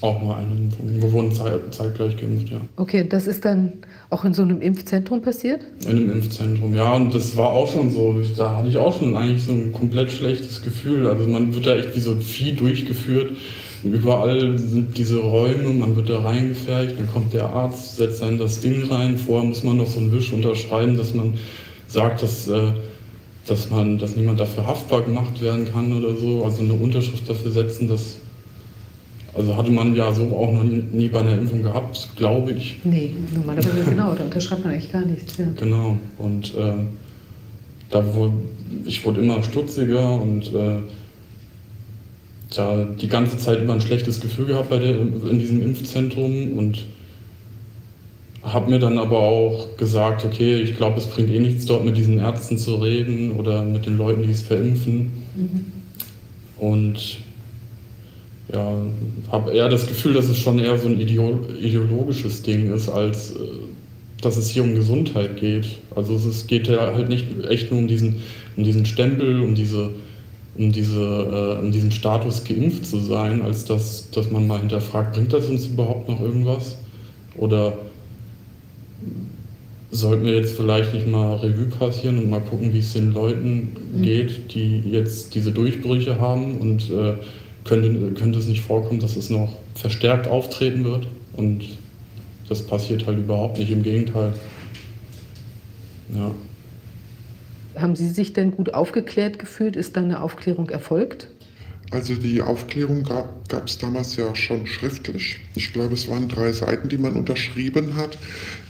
Auch 0.00 0.22
nur 0.22 0.36
eine 0.36 0.52
Impfung. 0.52 1.02
Wir 1.02 1.12
wurden 1.12 1.32
zeitgleich 1.70 2.16
geimpft, 2.16 2.48
ja. 2.48 2.60
Okay, 2.76 3.06
das 3.06 3.26
ist 3.26 3.44
dann 3.44 3.72
auch 4.14 4.24
in 4.24 4.32
so 4.32 4.42
einem 4.42 4.62
Impfzentrum 4.62 5.20
passiert? 5.20 5.62
In 5.82 5.90
einem 5.90 6.12
Impfzentrum, 6.12 6.74
ja. 6.74 6.94
Und 6.94 7.12
das 7.12 7.36
war 7.36 7.50
auch 7.50 7.70
schon 7.70 7.90
so. 7.90 8.22
Da 8.36 8.56
hatte 8.56 8.68
ich 8.68 8.76
auch 8.76 8.96
schon 8.96 9.16
eigentlich 9.16 9.42
so 9.42 9.52
ein 9.52 9.72
komplett 9.72 10.12
schlechtes 10.12 10.62
Gefühl. 10.62 11.08
Also 11.08 11.26
man 11.26 11.52
wird 11.52 11.66
da 11.66 11.74
echt 11.74 11.96
wie 11.96 12.00
so 12.00 12.12
ein 12.12 12.22
Vieh 12.22 12.52
durchgeführt. 12.52 13.32
Überall 13.82 14.56
sind 14.56 14.96
diese 14.96 15.18
Räume, 15.18 15.68
man 15.70 15.94
wird 15.96 16.08
da 16.08 16.20
reingefercht, 16.20 16.98
dann 16.98 17.06
kommt 17.12 17.34
der 17.34 17.50
Arzt, 17.50 17.96
setzt 17.96 18.22
dann 18.22 18.38
das 18.38 18.60
Ding 18.60 18.84
rein. 18.84 19.18
Vorher 19.18 19.46
muss 19.46 19.62
man 19.62 19.76
noch 19.76 19.88
so 19.88 19.98
einen 19.98 20.12
Wisch 20.12 20.32
unterschreiben, 20.32 20.96
dass 20.96 21.12
man 21.12 21.34
sagt, 21.88 22.22
dass, 22.22 22.48
äh, 22.48 22.72
dass, 23.46 23.68
man, 23.68 23.98
dass 23.98 24.16
niemand 24.16 24.40
dafür 24.40 24.66
haftbar 24.66 25.02
gemacht 25.02 25.42
werden 25.42 25.70
kann 25.70 25.92
oder 25.92 26.16
so. 26.16 26.44
Also 26.44 26.62
eine 26.62 26.72
Unterschrift 26.72 27.28
dafür 27.28 27.50
setzen, 27.50 27.88
dass 27.88 28.16
also 29.36 29.56
hatte 29.56 29.70
man 29.70 29.96
ja 29.96 30.12
so 30.12 30.24
auch 30.36 30.52
noch 30.52 30.62
nie 30.62 31.08
bei 31.08 31.20
einer 31.20 31.32
Impfung 31.32 31.62
gehabt, 31.62 32.08
glaube 32.16 32.52
ich. 32.52 32.78
Nee, 32.84 33.14
normalerweise 33.34 33.84
genau, 33.84 34.14
da 34.14 34.24
unterschreibt 34.24 34.64
man 34.64 34.74
eigentlich 34.74 34.92
gar 34.92 35.04
nichts. 35.04 35.36
Ja. 35.36 35.46
Genau, 35.58 35.98
und 36.18 36.54
äh, 36.54 36.72
da 37.90 38.14
wurde, 38.14 38.34
ich 38.84 39.04
wurde 39.04 39.20
immer 39.20 39.42
stutziger 39.42 40.20
und 40.20 40.54
äh, 40.54 40.78
ja, 42.52 42.84
die 42.84 43.08
ganze 43.08 43.36
Zeit 43.38 43.60
immer 43.60 43.74
ein 43.74 43.80
schlechtes 43.80 44.20
Gefühl 44.20 44.46
gehabt 44.46 44.70
bei 44.70 44.78
der, 44.78 45.00
in 45.00 45.38
diesem 45.38 45.62
Impfzentrum 45.62 46.56
und 46.56 46.84
habe 48.44 48.70
mir 48.70 48.78
dann 48.78 48.98
aber 48.98 49.18
auch 49.18 49.76
gesagt, 49.76 50.24
okay, 50.24 50.60
ich 50.60 50.76
glaube, 50.76 50.98
es 50.98 51.06
bringt 51.06 51.30
eh 51.30 51.40
nichts 51.40 51.66
dort 51.66 51.84
mit 51.84 51.96
diesen 51.96 52.18
Ärzten 52.18 52.58
zu 52.58 52.76
reden 52.76 53.32
oder 53.32 53.62
mit 53.62 53.86
den 53.86 53.96
Leuten, 53.96 54.22
die 54.22 54.30
es 54.30 54.42
verimpfen. 54.42 55.12
Mhm. 55.34 55.64
Und 56.58 57.23
ja, 58.54 58.76
habe 59.30 59.52
eher 59.52 59.68
das 59.68 59.86
Gefühl, 59.86 60.14
dass 60.14 60.28
es 60.28 60.38
schon 60.38 60.58
eher 60.58 60.78
so 60.78 60.88
ein 60.88 61.00
ideologisches 61.00 62.42
Ding 62.42 62.72
ist, 62.72 62.88
als 62.88 63.32
äh, 63.32 63.38
dass 64.22 64.36
es 64.36 64.48
hier 64.48 64.62
um 64.62 64.74
Gesundheit 64.74 65.36
geht. 65.36 65.66
Also 65.94 66.14
es 66.14 66.46
geht 66.46 66.68
ja 66.68 66.94
halt 66.94 67.08
nicht 67.08 67.26
echt 67.48 67.70
nur 67.70 67.80
um 67.80 67.88
diesen, 67.88 68.22
um 68.56 68.64
diesen 68.64 68.86
Stempel, 68.86 69.40
um 69.40 69.54
diese, 69.54 69.90
um 70.56 70.72
diese, 70.72 71.00
äh, 71.00 71.64
um 71.64 71.72
diesen 71.72 71.90
Status 71.90 72.44
geimpft 72.44 72.86
zu 72.86 73.00
sein, 73.00 73.42
als 73.42 73.64
dass, 73.64 74.10
dass 74.10 74.30
man 74.30 74.46
mal 74.46 74.60
hinterfragt, 74.60 75.14
bringt 75.14 75.32
das 75.32 75.46
uns 75.46 75.66
überhaupt 75.66 76.08
noch 76.08 76.20
irgendwas? 76.20 76.78
Oder 77.36 77.76
sollten 79.90 80.24
wir 80.24 80.34
jetzt 80.34 80.56
vielleicht 80.56 80.94
nicht 80.94 81.06
mal 81.06 81.36
Revue 81.36 81.66
passieren 81.66 82.18
und 82.18 82.30
mal 82.30 82.40
gucken, 82.40 82.72
wie 82.72 82.78
es 82.78 82.92
den 82.92 83.12
Leuten 83.12 83.76
mhm. 83.92 84.02
geht, 84.02 84.54
die 84.54 84.80
jetzt 84.90 85.34
diese 85.34 85.52
Durchbrüche 85.52 86.20
haben 86.20 86.58
und 86.58 86.90
äh, 86.90 87.14
könnte, 87.64 88.12
könnte 88.20 88.38
es 88.38 88.46
nicht 88.46 88.62
vorkommen, 88.62 89.00
dass 89.00 89.16
es 89.16 89.30
noch 89.30 89.56
verstärkt 89.74 90.26
auftreten 90.28 90.84
wird. 90.84 91.06
Und 91.32 91.64
das 92.48 92.62
passiert 92.66 93.06
halt 93.06 93.18
überhaupt 93.18 93.58
nicht, 93.58 93.70
im 93.70 93.82
Gegenteil. 93.82 94.34
Ja. 96.14 96.34
Haben 97.76 97.96
Sie 97.96 98.08
sich 98.08 98.32
denn 98.32 98.52
gut 98.52 98.74
aufgeklärt 98.74 99.38
gefühlt? 99.38 99.76
Ist 99.76 99.96
da 99.96 100.02
eine 100.02 100.22
Aufklärung 100.22 100.68
erfolgt? 100.70 101.28
Also 101.90 102.14
die 102.14 102.42
Aufklärung 102.42 103.04
gab 103.04 103.66
es 103.66 103.78
damals 103.78 104.16
ja 104.16 104.34
schon 104.34 104.66
schriftlich. 104.66 105.38
Ich 105.54 105.72
glaube, 105.72 105.94
es 105.94 106.08
waren 106.08 106.28
drei 106.28 106.50
Seiten, 106.52 106.88
die 106.88 106.98
man 106.98 107.14
unterschrieben 107.14 107.94
hat. 107.96 108.18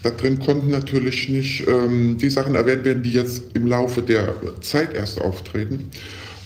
Da 0.03 0.10
drin 0.10 0.39
konnten 0.39 0.71
natürlich 0.71 1.28
nicht 1.28 1.67
ähm, 1.67 2.19
die 2.19 2.28
Sachen 2.28 2.55
erwähnt 2.55 2.85
werden, 2.85 3.03
die 3.03 3.12
jetzt 3.12 3.43
im 3.55 3.67
Laufe 3.67 4.03
der 4.03 4.35
Zeit 4.60 4.93
erst 4.93 5.21
auftreten. 5.21 5.91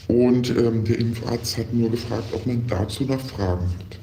Und 0.08 0.50
ähm, 0.50 0.84
der 0.84 0.98
Impfarzt 0.98 1.58
hat 1.58 1.72
nur 1.72 1.90
gefragt, 1.90 2.24
ob 2.32 2.46
man 2.46 2.66
dazu 2.66 3.04
noch 3.04 3.20
Fragen 3.20 3.66
hat. 3.78 3.98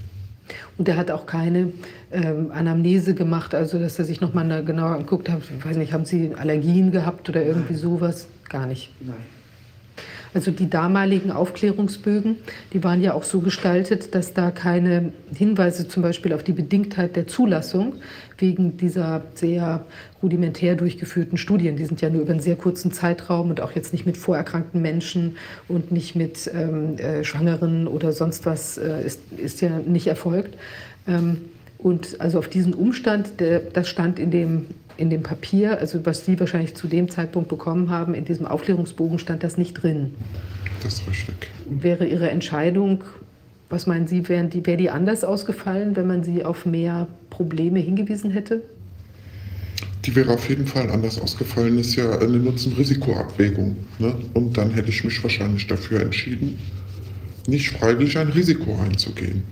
Und 0.78 0.88
er 0.88 0.98
hat 0.98 1.10
auch 1.10 1.26
keine 1.26 1.72
ähm, 2.12 2.52
Anamnese 2.52 3.16
gemacht, 3.16 3.56
also 3.56 3.80
dass 3.80 3.98
er 3.98 4.06
sich 4.06 4.22
nochmal 4.22 4.64
genauer 4.64 4.96
anguckt 4.96 5.30
hat. 5.30 5.42
Ich 5.58 5.66
weiß 5.66 5.78
nicht, 5.78 5.94
haben 5.94 6.06
Sie 6.06 6.34
Allergien 6.36 6.92
gehabt 6.92 7.28
oder 7.30 7.44
irgendwie 7.44 7.74
Nein. 7.74 7.82
sowas? 7.82 8.28
Gar 8.50 8.68
nicht. 8.68 8.92
Nein. 9.02 9.16
Also 10.36 10.52
die 10.52 10.70
damaligen 10.70 11.32
Aufklärungsbögen, 11.32 12.36
die 12.74 12.84
waren 12.84 13.02
ja 13.02 13.14
auch 13.14 13.24
so 13.24 13.40
gestaltet, 13.40 14.14
dass 14.14 14.34
da 14.34 14.52
keine 14.52 15.14
Hinweise 15.34 15.88
zum 15.88 16.04
Beispiel 16.04 16.34
auf 16.34 16.44
die 16.44 16.52
Bedingtheit 16.52 17.16
der 17.16 17.26
Zulassung 17.26 17.94
wegen 18.38 18.76
dieser 18.76 19.24
sehr 19.34 19.86
rudimentär 20.22 20.76
durchgeführten 20.76 21.38
Studien, 21.38 21.78
die 21.78 21.86
sind 21.86 22.02
ja 22.02 22.10
nur 22.10 22.24
über 22.24 22.32
einen 22.32 22.42
sehr 22.42 22.58
kurzen 22.58 22.92
Zeitraum 22.92 23.50
und 23.50 23.62
auch 23.62 23.72
jetzt 23.72 23.94
nicht 23.94 24.06
mit 24.06 24.18
vorerkrankten 24.18 24.82
Menschen 24.82 25.38
und 25.70 25.94
nicht 25.94 26.18
mit 26.18 26.52
ähm, 26.54 26.98
äh, 26.98 27.24
Schwangeren 27.24 27.88
oder 27.88 28.12
sonst 28.12 28.46
was, 28.46 28.78
äh, 28.78 29.06
ist, 29.06 29.22
ist 29.38 29.62
ja 29.62 29.80
nicht 29.80 30.08
erfolgt. 30.08 30.58
Ähm, 31.08 31.46
und 31.78 32.20
also 32.20 32.40
auf 32.40 32.50
diesen 32.50 32.74
Umstand, 32.74 33.40
der, 33.40 33.60
das 33.62 33.88
stand 33.88 34.20
in 34.20 34.32
dem 34.32 34.66
in 34.98 35.10
dem 35.10 35.24
Papier, 35.24 35.80
also 35.80 36.06
was 36.06 36.26
Sie 36.26 36.40
wahrscheinlich 36.40 36.76
zu 36.76 36.88
dem 36.88 37.10
Zeitpunkt 37.10 37.50
bekommen 37.50 37.90
haben, 37.90 38.14
in 38.14 38.26
diesem 38.26 38.46
Aufklärungsbogen 38.46 39.20
stand 39.20 39.44
das 39.44 39.58
nicht 39.58 39.74
drin. 39.74 40.16
Das 40.84 40.96
ist 40.96 41.08
richtig. 41.08 41.36
Wäre 41.70 42.06
Ihre 42.06 42.30
Entscheidung, 42.30 43.04
was 43.70 43.88
meinen 43.88 44.08
Sie, 44.08 44.28
wäre 44.30 44.46
die, 44.46 44.66
wär 44.66 44.78
die 44.78 44.90
anders 44.90 45.24
ausgefallen, 45.24 45.96
wenn 45.96 46.08
man 46.08 46.24
Sie 46.24 46.46
auf 46.46 46.66
mehr 46.66 47.08
Probleme 47.30 47.80
hingewiesen 47.80 48.32
hätte? 48.32 48.62
Die 50.06 50.16
wäre 50.16 50.32
auf 50.34 50.48
jeden 50.48 50.68
Fall 50.68 50.90
anders 50.92 51.20
ausgefallen. 51.20 51.80
Ist 51.80 51.96
ja 51.96 52.20
eine 52.20 52.38
Nutzen-Risiko-Abwägung. 52.38 53.76
Ne? 53.98 54.16
Und 54.36 54.56
dann 54.56 54.70
hätte 54.72 54.90
ich 54.90 55.04
mich 55.04 55.22
wahrscheinlich 55.24 55.66
dafür 55.66 56.02
entschieden, 56.02 56.60
nicht 57.48 57.72
freiwillig 57.72 58.18
ein 58.18 58.30
Risiko 58.30 58.78
einzugehen. 58.84 59.44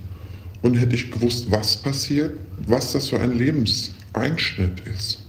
Und 0.61 0.75
hätte 0.75 0.95
ich 0.95 1.11
gewusst, 1.11 1.49
was 1.49 1.75
passiert, 1.77 2.37
was 2.67 2.93
das 2.93 3.09
für 3.09 3.19
ein 3.19 3.37
Lebenseinschnitt 3.37 4.81
ist, 4.95 5.22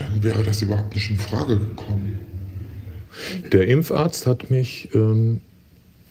dann 0.00 0.22
wäre 0.22 0.42
das 0.42 0.62
überhaupt 0.62 0.94
nicht 0.94 1.10
in 1.10 1.18
Frage 1.18 1.58
gekommen. 1.58 2.18
Der 3.52 3.68
Impfarzt 3.68 4.26
hat 4.26 4.50
mich 4.50 4.88
ähm, 4.94 5.40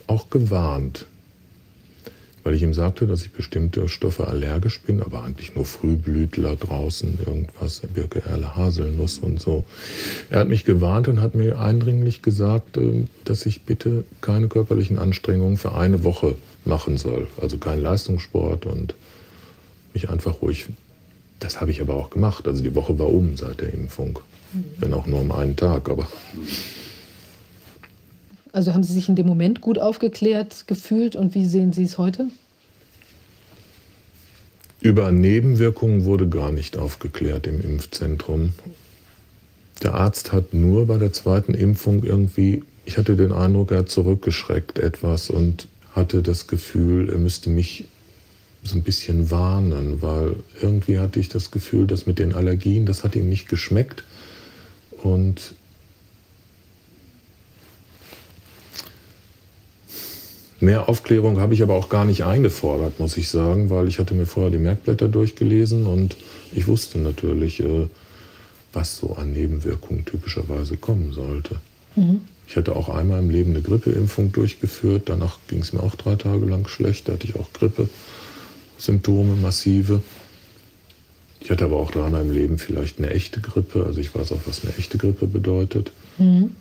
auch 0.08 0.30
gewarnt, 0.30 1.06
weil 2.44 2.54
ich 2.54 2.62
ihm 2.62 2.74
sagte, 2.74 3.08
dass 3.08 3.24
ich 3.24 3.32
bestimmte 3.32 3.88
Stoffe 3.88 4.28
allergisch 4.28 4.82
bin, 4.82 5.02
aber 5.02 5.24
eigentlich 5.24 5.56
nur 5.56 5.66
Frühblütler 5.66 6.56
draußen, 6.56 7.20
irgendwas, 7.26 7.82
Birke, 7.94 8.22
Erle, 8.26 8.56
Haselnuss 8.56 9.20
und 9.20 9.42
so. 9.42 9.66
Er 10.30 10.42
hat 10.42 10.50
mich 10.50 10.66
gewarnt 10.66 11.08
und 11.08 11.22
hat 11.22 11.36
mir 11.36 11.60
eindringlich 11.60 12.22
gesagt, 12.22 12.78
äh, 12.78 13.06
dass 13.24 13.46
ich 13.46 13.64
bitte 13.64 14.04
keine 14.22 14.48
körperlichen 14.48 15.00
Anstrengungen 15.00 15.58
für 15.58 15.74
eine 15.74 16.04
Woche 16.04 16.36
machen 16.66 16.98
soll. 16.98 17.28
Also 17.42 17.58
kein 17.58 17.82
Leistungssport 17.82 18.66
und 18.66 18.94
mich 19.94 20.10
einfach 20.10 20.42
ruhig 20.42 20.68
das 21.40 21.62
habe 21.62 21.72
ich 21.72 21.82
aber 21.82 21.96
auch 21.96 22.10
gemacht. 22.10 22.48
Also 22.48 22.62
die 22.64 22.76
Woche 22.76 22.98
war 23.00 23.08
um 23.08 23.38
seit 23.38 23.62
der 23.62 23.74
Impfung. 23.74 24.20
Wenn 24.80 24.94
auch 24.94 25.06
nur 25.06 25.22
um 25.22 25.32
einen 25.32 25.56
Tag, 25.56 25.90
aber. 25.90 26.08
Also 28.52 28.74
haben 28.74 28.84
Sie 28.84 28.94
sich 28.94 29.08
in 29.08 29.16
dem 29.16 29.28
Moment 29.28 29.62
gut 29.62 29.78
aufgeklärt 29.78 30.66
gefühlt 30.68 31.16
und 31.16 31.36
wie 31.36 31.46
sehen 31.46 31.72
Sie 31.72 31.84
es 31.84 31.98
heute? 31.98 32.30
Über 34.82 35.12
Nebenwirkungen 35.12 36.06
wurde 36.06 36.28
gar 36.30 36.52
nicht 36.52 36.78
aufgeklärt 36.78 37.46
im 37.48 37.62
Impfzentrum. 37.62 38.54
Der 39.84 39.94
Arzt 39.94 40.32
hat 40.32 40.54
nur 40.54 40.88
bei 40.88 40.98
der 40.98 41.14
zweiten 41.14 41.54
Impfung 41.54 42.04
irgendwie, 42.04 42.64
ich 42.86 42.98
hatte 42.98 43.16
den 43.16 43.32
Eindruck, 43.32 43.72
er 43.72 43.80
hat 43.80 43.90
zurückgeschreckt 43.90 44.80
etwas 44.80 45.30
und 45.30 45.68
hatte 45.94 46.24
das 46.24 46.48
Gefühl, 46.48 47.10
er 47.10 47.18
müsste 47.18 47.50
mich 47.50 47.86
so 48.64 48.76
ein 48.76 48.84
bisschen 48.84 49.32
warnen, 49.32 50.02
weil 50.02 50.36
irgendwie 50.62 51.00
hatte 51.00 51.20
ich 51.20 51.30
das 51.30 51.52
Gefühl, 51.52 51.88
dass 51.88 52.06
mit 52.06 52.20
den 52.20 52.34
Allergien, 52.34 52.86
das 52.86 53.04
hat 53.04 53.16
ihm 53.16 53.30
nicht 53.30 53.48
geschmeckt. 53.48 54.04
Und 55.02 55.54
mehr 60.60 60.90
Aufklärung 60.90 61.40
habe 61.40 61.54
ich 61.54 61.64
aber 61.64 61.76
auch 61.76 61.90
gar 61.90 62.04
nicht 62.04 62.26
eingefordert, 62.26 63.00
muss 63.00 63.18
ich 63.18 63.30
sagen, 63.30 63.70
weil 63.70 63.88
ich 63.88 63.98
hatte 63.98 64.14
mir 64.14 64.26
vorher 64.26 64.52
die 64.52 64.58
Merkblätter 64.58 65.08
durchgelesen 65.08 65.86
und 65.86 66.18
ich 66.54 66.68
wusste 66.68 67.00
natürlich, 67.00 67.62
äh, 67.62 67.88
was 68.74 68.98
so 68.98 69.16
an 69.16 69.34
Nebenwirkungen 69.34 70.06
typischerweise 70.06 70.78
kommen 70.78 71.14
sollte. 71.14 71.56
Mhm. 71.96 72.22
Ich 72.48 72.58
hatte 72.58 72.76
auch 72.76 72.90
einmal 72.90 73.20
im 73.20 73.30
Leben 73.30 73.52
eine 73.52 73.62
Grippeimpfung 73.62 74.32
durchgeführt. 74.32 75.04
Danach 75.06 75.38
ging 75.48 75.60
es 75.60 75.72
mir 75.72 75.84
auch 75.84 75.96
drei 75.96 76.16
Tage 76.16 76.46
lang 76.48 76.68
schlecht. 76.68 77.08
Da 77.08 77.14
hatte 77.14 77.28
ich 77.28 77.36
auch 77.36 77.54
Grippe. 77.54 77.90
Symptome, 78.80 79.36
massive. 79.36 80.02
Ich 81.42 81.52
hatte 81.52 81.66
aber 81.66 81.78
auch 81.78 81.92
da 81.92 82.06
in 82.08 82.12
meinem 82.14 82.32
Leben 82.32 82.58
vielleicht 82.58 82.98
eine 82.98 83.10
echte 83.12 83.40
Grippe. 83.42 83.86
Also 83.86 84.00
ich 84.00 84.14
weiß 84.14 84.32
auch, 84.32 84.40
was 84.46 84.64
eine 84.64 84.76
echte 84.78 84.98
Grippe 84.98 85.28
bedeutet. 85.28 85.92
Mhm. 86.18 86.56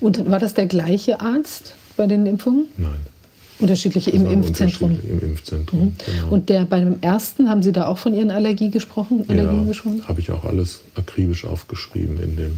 Und 0.00 0.30
war 0.30 0.38
das 0.38 0.54
der 0.54 0.66
gleiche 0.66 1.20
Arzt? 1.20 1.74
bei 1.96 2.06
den 2.06 2.26
Impfungen? 2.26 2.66
Nein. 2.76 2.94
Unterschiedliche 3.58 4.12
im 4.12 4.24
Impfzentrum. 4.30 5.00
Im 5.02 5.20
Impfzentrum, 5.20 5.80
Mhm. 5.80 5.94
genau. 6.06 6.28
Und 6.28 6.48
der 6.48 6.64
bei 6.64 6.78
dem 6.78 7.02
ersten, 7.02 7.48
haben 7.50 7.60
Sie 7.64 7.72
da 7.72 7.88
auch 7.88 7.98
von 7.98 8.14
Ihren 8.14 8.30
Allergie 8.30 8.70
gesprochen? 8.70 9.24
Allergien 9.26 9.66
gesprochen? 9.66 9.98
Ja, 9.98 10.06
habe 10.08 10.20
ich 10.20 10.30
auch 10.30 10.44
alles 10.44 10.82
akribisch 10.94 11.44
aufgeschrieben 11.44 12.22
in 12.22 12.36
dem. 12.36 12.52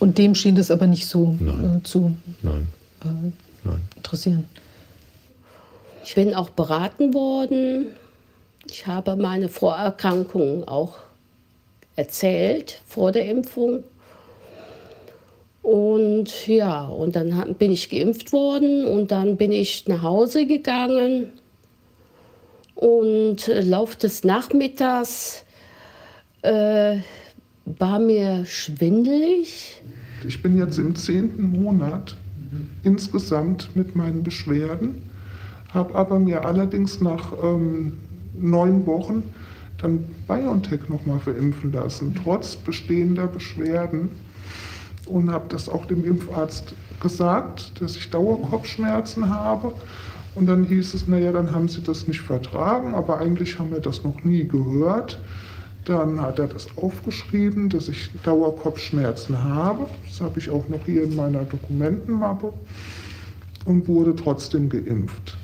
Und 0.00 0.18
dem 0.18 0.34
schien 0.34 0.56
das 0.56 0.72
aber 0.72 0.88
nicht 0.88 1.06
so 1.06 1.36
Nein. 1.38 1.76
äh, 1.78 1.82
zu 1.84 2.16
Nein. 2.42 2.66
äh, 3.04 3.08
Nein. 3.62 3.80
interessieren. 3.94 4.44
Ich 6.08 6.14
bin 6.14 6.32
auch 6.32 6.48
beraten 6.48 7.12
worden. 7.12 7.88
Ich 8.66 8.86
habe 8.86 9.14
meine 9.14 9.50
Vorerkrankungen 9.50 10.66
auch 10.66 10.96
erzählt 11.96 12.80
vor 12.86 13.12
der 13.12 13.26
Impfung. 13.26 13.84
Und 15.60 16.46
ja, 16.46 16.86
und 16.86 17.14
dann 17.14 17.54
bin 17.56 17.72
ich 17.72 17.90
geimpft 17.90 18.32
worden 18.32 18.86
und 18.86 19.10
dann 19.10 19.36
bin 19.36 19.52
ich 19.52 19.86
nach 19.86 20.00
Hause 20.00 20.46
gegangen. 20.46 21.34
Und 22.74 23.46
äh, 23.46 23.60
Lauf 23.60 23.94
des 23.94 24.24
Nachmittags 24.24 25.44
äh, 26.40 27.00
war 27.66 27.98
mir 27.98 28.46
schwindelig. 28.46 29.82
Ich 30.26 30.40
bin 30.40 30.56
jetzt 30.56 30.78
im 30.78 30.96
zehnten 30.96 31.62
Monat 31.62 32.16
insgesamt 32.82 33.76
mit 33.76 33.94
meinen 33.94 34.22
Beschwerden, 34.22 35.07
habe 35.74 35.94
aber 35.94 36.18
mir 36.18 36.44
allerdings 36.44 37.00
nach 37.00 37.32
ähm, 37.42 37.98
neun 38.34 38.86
Wochen 38.86 39.22
dann 39.78 40.04
BioNTech 40.26 40.88
nochmal 40.88 41.20
verimpfen 41.20 41.72
lassen, 41.72 42.14
trotz 42.22 42.56
bestehender 42.56 43.26
Beschwerden. 43.26 44.10
Und 45.06 45.30
habe 45.30 45.46
das 45.48 45.68
auch 45.68 45.86
dem 45.86 46.04
Impfarzt 46.04 46.74
gesagt, 47.00 47.80
dass 47.80 47.96
ich 47.96 48.10
Dauerkopfschmerzen 48.10 49.30
habe. 49.30 49.72
Und 50.34 50.46
dann 50.46 50.64
hieß 50.64 50.94
es, 50.94 51.08
naja, 51.08 51.32
dann 51.32 51.50
haben 51.52 51.68
Sie 51.68 51.80
das 51.80 52.06
nicht 52.06 52.20
vertragen, 52.20 52.94
aber 52.94 53.18
eigentlich 53.18 53.58
haben 53.58 53.70
wir 53.70 53.80
das 53.80 54.04
noch 54.04 54.22
nie 54.24 54.46
gehört. 54.46 55.18
Dann 55.86 56.20
hat 56.20 56.38
er 56.38 56.48
das 56.48 56.66
aufgeschrieben, 56.76 57.70
dass 57.70 57.88
ich 57.88 58.10
Dauerkopfschmerzen 58.22 59.42
habe. 59.42 59.86
Das 60.06 60.20
habe 60.20 60.38
ich 60.38 60.50
auch 60.50 60.68
noch 60.68 60.84
hier 60.84 61.04
in 61.04 61.16
meiner 61.16 61.44
Dokumentenmappe 61.44 62.52
und 63.64 63.88
wurde 63.88 64.14
trotzdem 64.14 64.68
geimpft. 64.68 65.38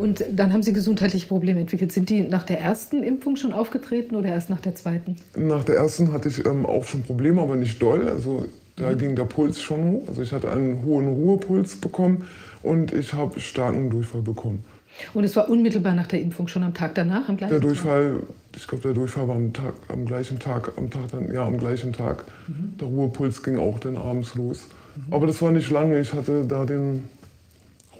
Und 0.00 0.24
dann 0.32 0.52
haben 0.52 0.62
Sie 0.62 0.72
gesundheitliche 0.72 1.26
Probleme 1.26 1.60
entwickelt. 1.60 1.92
Sind 1.92 2.08
die 2.08 2.22
nach 2.22 2.44
der 2.44 2.60
ersten 2.60 3.02
Impfung 3.02 3.36
schon 3.36 3.52
aufgetreten 3.52 4.16
oder 4.16 4.30
erst 4.30 4.48
nach 4.48 4.60
der 4.60 4.74
zweiten? 4.74 5.16
Nach 5.36 5.62
der 5.62 5.76
ersten 5.76 6.12
hatte 6.12 6.30
ich 6.30 6.44
ähm, 6.46 6.64
auch 6.64 6.84
schon 6.84 7.02
Probleme, 7.02 7.42
aber 7.42 7.56
nicht 7.56 7.82
doll. 7.82 8.08
Also 8.08 8.46
da 8.76 8.94
ging 8.94 9.14
der 9.14 9.24
Puls 9.24 9.60
schon 9.60 9.90
hoch. 9.90 10.08
Also 10.08 10.22
ich 10.22 10.32
hatte 10.32 10.50
einen 10.50 10.82
hohen 10.84 11.06
Ruhepuls 11.06 11.76
bekommen 11.76 12.26
und 12.62 12.94
ich 12.94 13.12
habe 13.12 13.38
starken 13.40 13.90
Durchfall 13.90 14.22
bekommen. 14.22 14.64
Und 15.14 15.24
es 15.24 15.36
war 15.36 15.48
unmittelbar 15.48 15.94
nach 15.94 16.06
der 16.06 16.20
Impfung, 16.20 16.48
schon 16.48 16.62
am 16.62 16.74
Tag 16.74 16.94
danach, 16.94 17.28
am 17.28 17.36
gleichen 17.36 17.52
Der 17.52 17.60
Tag? 17.60 17.68
Durchfall, 17.68 18.22
ich 18.56 18.66
glaube, 18.66 18.82
der 18.82 18.92
Durchfall 18.94 19.28
war 19.28 19.36
am, 19.36 19.52
Tag, 19.52 19.74
am 19.88 20.06
gleichen 20.06 20.38
Tag, 20.38 20.72
am 20.76 20.90
Tag 20.90 21.10
dann, 21.12 21.32
ja, 21.32 21.44
am 21.44 21.58
gleichen 21.58 21.92
Tag. 21.92 22.24
Mhm. 22.48 22.74
Der 22.80 22.88
Ruhepuls 22.88 23.42
ging 23.42 23.58
auch 23.58 23.78
dann 23.78 23.96
abends 23.96 24.34
los. 24.34 24.66
Aber 25.10 25.26
das 25.26 25.40
war 25.40 25.52
nicht 25.52 25.70
lange. 25.70 26.00
Ich 26.00 26.12
hatte 26.12 26.44
da 26.46 26.64
den, 26.64 27.04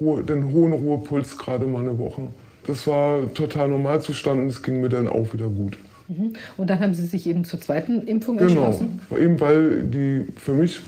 Ruhe, 0.00 0.22
den 0.22 0.52
hohen 0.52 0.72
Ruhepuls 0.72 1.36
gerade 1.36 1.66
mal 1.66 1.80
eine 1.82 1.98
Woche. 1.98 2.22
Das 2.66 2.86
war 2.86 3.32
total 3.34 3.68
Normalzustand 3.68 4.40
und 4.40 4.46
es 4.48 4.62
ging 4.62 4.80
mir 4.80 4.88
dann 4.88 5.08
auch 5.08 5.32
wieder 5.32 5.48
gut. 5.48 5.76
Mhm. 6.08 6.32
Und 6.56 6.70
dann 6.70 6.80
haben 6.80 6.94
Sie 6.94 7.06
sich 7.06 7.26
eben 7.26 7.44
zur 7.44 7.60
zweiten 7.60 8.02
Impfung 8.06 8.36
Genau, 8.36 8.66
entschlossen? 8.66 9.00
eben 9.18 9.40
weil 9.40 9.82
die 9.82 10.26
für 10.36 10.54
mich 10.54 10.80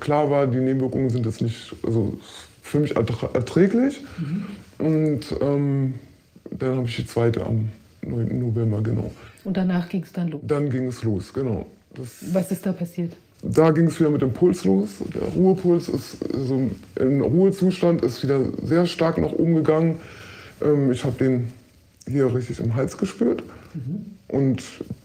klar 0.00 0.30
war, 0.30 0.46
die 0.46 0.58
Nebenwirkungen 0.58 1.10
sind 1.10 1.26
jetzt 1.26 1.40
nicht, 1.40 1.74
also 1.84 2.18
für 2.62 2.80
mich 2.80 2.94
erträglich. 2.96 4.00
Und 4.78 5.20
ähm, 5.40 5.94
dann 6.50 6.76
habe 6.76 6.86
ich 6.88 6.96
die 6.96 7.06
zweite 7.06 7.44
am 7.44 7.68
9. 8.02 8.38
November, 8.38 8.80
genau. 8.82 9.10
Und 9.44 9.56
danach 9.56 9.88
ging 9.88 10.02
es 10.02 10.12
dann 10.12 10.28
los. 10.30 10.40
Dann 10.46 10.70
ging 10.70 10.86
es 10.86 11.02
los, 11.02 11.32
genau. 11.32 11.66
Das, 11.94 12.08
Was 12.32 12.50
ist 12.52 12.64
da 12.64 12.72
passiert? 12.72 13.12
Da 13.42 13.70
ging 13.70 13.86
es 13.86 13.98
wieder 13.98 14.10
mit 14.10 14.22
dem 14.22 14.32
Puls 14.32 14.64
los. 14.64 14.90
Der 15.14 15.28
Ruhepuls 15.28 15.88
ist 15.88 16.16
also 16.32 16.70
im 16.96 17.20
Ruhezustand 17.20 18.02
ist 18.02 18.22
wieder 18.22 18.40
sehr 18.62 18.86
stark 18.86 19.18
nach 19.18 19.32
oben 19.32 19.56
gegangen. 19.56 20.00
Ähm, 20.62 20.92
ich 20.92 21.04
habe 21.04 21.16
den 21.18 21.52
hier 22.08 22.32
richtig 22.34 22.60
im 22.60 22.74
Hals 22.74 22.96
gespürt. 22.96 23.42
Und 24.28 24.62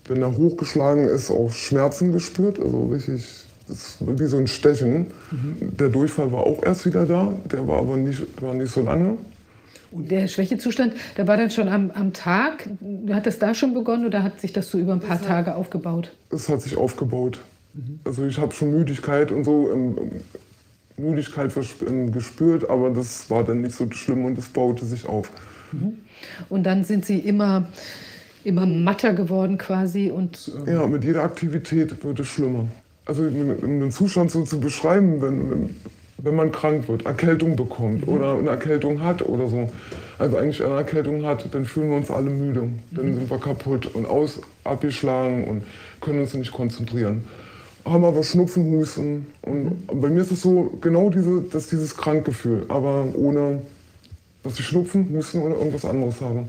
wenn 0.08 0.22
er 0.22 0.36
hochgeschlagen 0.36 1.08
ist, 1.08 1.32
auch 1.32 1.52
Schmerzen 1.52 2.12
gespürt. 2.12 2.60
Also 2.60 2.88
richtig, 2.88 3.26
das 3.68 3.78
ist 3.78 3.98
wie 4.02 4.26
so 4.26 4.38
ein 4.38 4.48
Stechen. 4.48 5.08
Der 5.60 5.90
Durchfall 5.90 6.32
war 6.32 6.42
auch 6.42 6.64
erst 6.64 6.86
wieder 6.86 7.06
da. 7.06 7.34
Der 7.52 7.68
war 7.68 7.80
aber 7.80 7.98
nicht, 7.98 8.22
war 8.42 8.54
nicht 8.54 8.72
so 8.72 8.82
lange. 8.82 9.18
Und 9.92 10.12
der 10.12 10.28
Schwächezustand, 10.28 10.94
der 11.18 11.28
war 11.28 11.38
dann 11.38 11.50
schon 11.50 11.70
am, 11.70 11.92
am 11.92 12.14
Tag. 12.14 12.70
Hat 13.10 13.26
das 13.26 13.40
da 13.40 13.54
schon 13.54 13.74
begonnen 13.74 14.06
oder 14.06 14.22
hat 14.22 14.42
sich 14.42 14.54
das 14.54 14.70
so 14.70 14.78
über 14.78 14.94
ein 14.94 15.00
paar 15.00 15.22
Tage 15.22 15.56
aufgebaut? 15.56 16.12
Es 16.30 16.50
hat 16.50 16.62
sich 16.62 16.76
aufgebaut. 16.78 17.40
Also 18.04 18.26
ich 18.26 18.38
habe 18.38 18.54
schon 18.54 18.72
Müdigkeit 18.72 19.32
und 19.32 19.44
so, 19.44 19.72
ähm, 19.72 19.96
Müdigkeit 20.98 21.52
ähm, 21.88 22.12
gespürt, 22.12 22.70
aber 22.70 22.90
das 22.90 23.30
war 23.30 23.44
dann 23.44 23.62
nicht 23.62 23.76
so 23.76 23.90
schlimm 23.92 24.26
und 24.26 24.38
es 24.38 24.48
baute 24.48 24.86
sich 24.86 25.06
auf. 25.08 25.30
Und 26.50 26.64
dann 26.64 26.84
sind 26.84 27.06
Sie 27.06 27.20
immer, 27.20 27.68
immer 28.44 28.66
matter 28.66 29.14
geworden 29.14 29.58
quasi 29.58 30.10
und 30.10 30.52
Ja, 30.66 30.88
mit 30.88 31.04
jeder 31.04 31.24
Aktivität 31.24 32.04
wird 32.04 32.20
es 32.20 32.28
schlimmer. 32.28 32.68
Also 33.06 33.24
um 33.24 33.80
den 33.80 33.92
Zustand 33.92 34.32
so 34.32 34.44
zu 34.44 34.60
beschreiben, 34.60 35.22
wenn, 35.22 35.52
wenn, 35.52 35.76
wenn 36.18 36.36
man 36.36 36.52
krank 36.52 36.88
wird, 36.88 37.06
Erkältung 37.06 37.56
bekommt 37.56 38.08
oder 38.08 38.38
eine 38.38 38.50
Erkältung 38.50 39.02
hat 39.02 39.22
oder 39.22 39.48
so, 39.48 39.70
also 40.18 40.38
eigentlich 40.38 40.64
eine 40.64 40.74
Erkältung 40.74 41.26
hat, 41.26 41.54
dann 41.54 41.66
fühlen 41.66 41.92
wir 41.92 41.98
uns 41.98 42.10
alle 42.10 42.30
müde. 42.30 42.70
Dann 42.92 43.14
sind 43.14 43.30
wir 43.30 43.38
kaputt 43.38 43.86
und 43.94 44.08
aus, 44.08 44.42
abgeschlagen 44.64 45.48
und 45.48 45.64
können 46.02 46.22
uns 46.22 46.34
nicht 46.34 46.52
konzentrieren. 46.52 47.24
Haben 47.88 48.04
aber 48.06 48.24
Schnupfen, 48.24 48.72
Husten 48.72 49.28
und 49.44 49.88
bei 50.02 50.10
mir 50.10 50.22
ist 50.22 50.32
es 50.32 50.42
so 50.42 50.78
genau 50.82 51.10
diese, 51.10 51.42
dass 51.44 51.68
dieses 51.68 51.96
Krankgefühl, 51.96 52.66
aber 52.68 53.08
ohne, 53.16 53.62
dass 54.44 54.60
ich 54.60 54.66
Schnupfen, 54.66 55.10
Husten 55.16 55.42
oder 55.42 55.56
irgendwas 55.56 55.86
anderes 55.86 56.20
habe. 56.22 56.46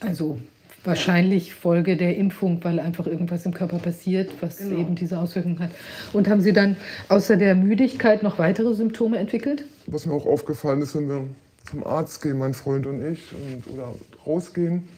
also 0.00 0.38
wahrscheinlich 0.84 1.52
Folge 1.54 1.96
der 1.96 2.16
Impfung, 2.16 2.60
weil 2.64 2.80
einfach 2.80 3.06
irgendwas 3.06 3.44
im 3.44 3.52
Körper 3.52 3.78
passiert, 3.78 4.30
was 4.40 4.56
Genau. 4.58 4.78
eben 4.80 4.94
diese 4.94 5.18
Auswirkungen 5.18 5.58
hat. 5.58 5.70
Und 6.14 6.26
haben 6.28 6.40
Sie 6.40 6.52
dann 6.54 6.76
außer 7.08 7.36
der 7.36 7.54
Müdigkeit 7.54 8.22
noch 8.22 8.38
weitere 8.38 8.74
Symptome 8.74 9.18
entwickelt? 9.18 9.64
Was 9.88 10.06
mir 10.06 10.14
auch 10.14 10.24
aufgefallen 10.26 10.80
ist, 10.80 10.94
wenn 10.96 11.08
wir 11.08 11.24
zum 11.70 11.84
Arzt 11.84 12.22
gehen, 12.22 12.38
mein 12.38 12.54
Freund 12.54 12.86
und 12.86 13.04
ich, 13.12 13.20
und, 13.34 13.74
oder 13.74 13.94
rausgehen, 14.26 14.88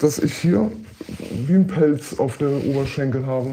dass 0.00 0.18
ich 0.18 0.32
hier 0.34 0.72
wie 1.46 1.54
ein 1.54 1.66
Pelz 1.68 2.18
auf 2.18 2.38
der 2.38 2.50
Oberschenkel 2.66 3.26
habe. 3.26 3.50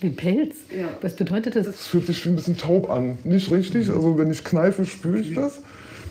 Wie 0.00 0.10
Pelz? 0.10 0.56
Was 1.02 1.14
bedeutet 1.14 1.56
das? 1.56 1.66
Es 1.66 1.86
fühlt 1.86 2.06
sich 2.06 2.24
wie 2.24 2.30
ein 2.30 2.36
bisschen 2.36 2.56
taub 2.56 2.90
an. 2.90 3.18
Nicht 3.24 3.50
richtig, 3.50 3.90
also 3.90 4.16
wenn 4.18 4.30
ich 4.30 4.42
kneife, 4.44 4.86
spüre 4.86 5.18
ich 5.18 5.34
das. 5.34 5.60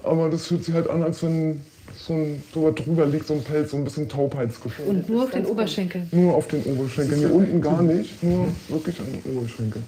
Aber 0.03 0.29
das 0.29 0.47
fühlt 0.47 0.63
sich 0.63 0.73
halt 0.75 0.89
an, 0.89 1.03
als 1.03 1.23
wenn 1.23 1.61
so 1.95 2.13
ein, 2.13 2.43
so 2.53 2.71
drüber 2.71 3.05
liegt 3.05 3.27
so 3.27 3.33
ein 3.33 3.43
Pelz, 3.43 3.71
so 3.71 3.77
ein 3.77 3.83
bisschen 3.83 4.07
Taubheitsgefühl. 4.07 4.85
Und 4.85 5.09
nur 5.09 5.23
auf 5.23 5.31
den 5.31 5.45
Oberschenkeln? 5.45 6.07
Nur 6.11 6.35
auf 6.35 6.47
den 6.47 6.63
Oberschenkeln. 6.63 7.19
Hier 7.19 7.33
unten 7.33 7.61
gar 7.61 7.81
nicht, 7.81 8.23
nur 8.23 8.47
wirklich 8.69 8.99
an 8.99 9.07
den 9.11 9.37
Oberschenkeln. 9.37 9.83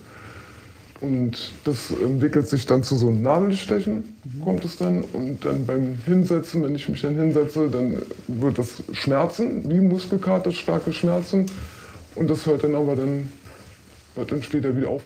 Und 0.99 1.51
das 1.63 1.89
entwickelt 1.89 2.47
sich 2.47 2.67
dann 2.67 2.83
zu 2.83 2.95
so 2.95 3.07
einem 3.07 3.23
Nadelstechen, 3.23 4.15
kommt 4.43 4.63
es 4.63 4.77
dann. 4.77 5.03
Und 5.13 5.43
dann 5.43 5.65
beim 5.65 5.97
Hinsetzen, 6.05 6.63
wenn 6.63 6.75
ich 6.75 6.87
mich 6.89 7.01
dann 7.01 7.15
hinsetze, 7.15 7.69
dann 7.69 8.03
wird 8.27 8.59
das 8.59 8.83
Schmerzen, 8.91 9.67
wie 9.67 9.79
Muskelkater, 9.79 10.51
starke 10.51 10.93
Schmerzen. 10.93 11.47
Und 12.13 12.29
das 12.29 12.45
hört 12.45 12.63
dann 12.63 12.75
aber 12.75 12.95
dann, 12.95 13.31
hört 14.15 14.31
dann 14.31 14.43
später 14.43 14.75
wieder 14.75 14.89
auf. 14.89 15.03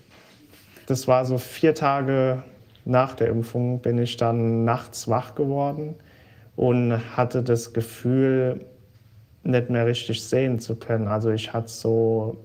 Das 0.87 1.07
war 1.07 1.25
so 1.25 1.37
vier 1.37 1.73
Tage 1.73 2.43
nach 2.85 3.15
der 3.15 3.29
Impfung, 3.29 3.79
bin 3.79 3.97
ich 3.97 4.17
dann 4.17 4.63
nachts 4.63 5.07
wach 5.07 5.35
geworden 5.35 5.95
und 6.55 6.93
hatte 7.17 7.41
das 7.41 7.73
Gefühl, 7.73 8.65
nicht 9.43 9.69
mehr 9.69 9.85
richtig 9.85 10.23
sehen 10.23 10.59
zu 10.59 10.75
können. 10.75 11.07
Also 11.07 11.29
ich 11.29 11.53
hatte 11.53 11.69
so 11.69 12.37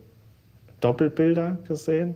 Doppelbilder 0.81 1.59
gesehen 1.67 2.15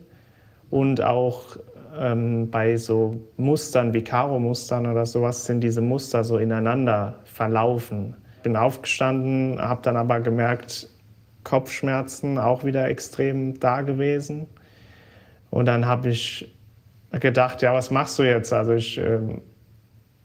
und 0.71 1.03
auch 1.03 1.57
ähm, 1.99 2.51
bei 2.51 2.77
so 2.77 3.21
Mustern 3.37 3.95
wie 3.95 4.03
Karo-Mustern 4.03 4.87
oder 4.87 5.07
sowas 5.07 5.47
sind 5.47 5.61
diese 5.61 5.81
Muster 5.81 6.25
so 6.25 6.39
ineinander 6.39 7.21
verlaufen. 7.25 8.17
Bin 8.43 8.57
aufgestanden, 8.57 9.61
habe 9.61 9.81
dann 9.83 9.97
aber 9.97 10.21
gemerkt, 10.21 10.89
Kopfschmerzen 11.45 12.39
auch 12.39 12.65
wieder 12.65 12.89
extrem 12.89 13.61
da 13.61 13.83
gewesen. 13.83 14.47
Und 15.51 15.67
dann 15.67 15.87
habe 15.87 16.09
ich 16.09 16.53
gedacht, 17.13 17.63
ja, 17.63 17.73
was 17.75 17.91
machst 17.91 18.19
du 18.19 18.25
jetzt? 18.25 18.53
Also 18.53 18.73
ich 18.73 18.99
ähm, 18.99 19.41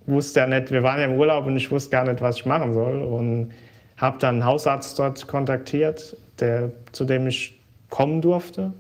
wusste 0.07 0.39
ja 0.39 0.47
nicht, 0.47 0.71
wir 0.71 0.81
waren 0.83 0.99
ja 0.99 1.05
im 1.05 1.19
Urlaub 1.19 1.45
und 1.45 1.55
ich 1.55 1.69
wusste 1.69 1.91
gar 1.91 2.05
nicht, 2.05 2.21
was 2.21 2.37
ich 2.37 2.45
machen 2.45 2.73
soll. 2.73 3.01
Und 3.03 3.51
habe 3.97 4.17
dann 4.19 4.35
einen 4.35 4.45
Hausarzt 4.45 4.97
dort 4.97 5.27
kontaktiert, 5.27 6.17
der, 6.39 6.71
zu 6.93 7.05
dem 7.05 7.27
ich 7.27 7.59
kommen 7.89 8.21
durfte. 8.21 8.73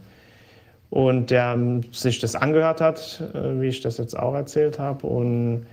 und 0.89 1.29
der 1.29 1.53
ähm, 1.53 1.81
sich 1.91 2.19
das 2.19 2.35
angehört 2.35 2.81
hat, 2.81 3.21
äh, 3.33 3.61
wie 3.61 3.67
ich 3.67 3.81
das 3.81 3.97
jetzt 3.97 4.17
auch 4.17 4.33
erzählt 4.33 4.79
habe. 4.79 5.05
Und 5.07 5.67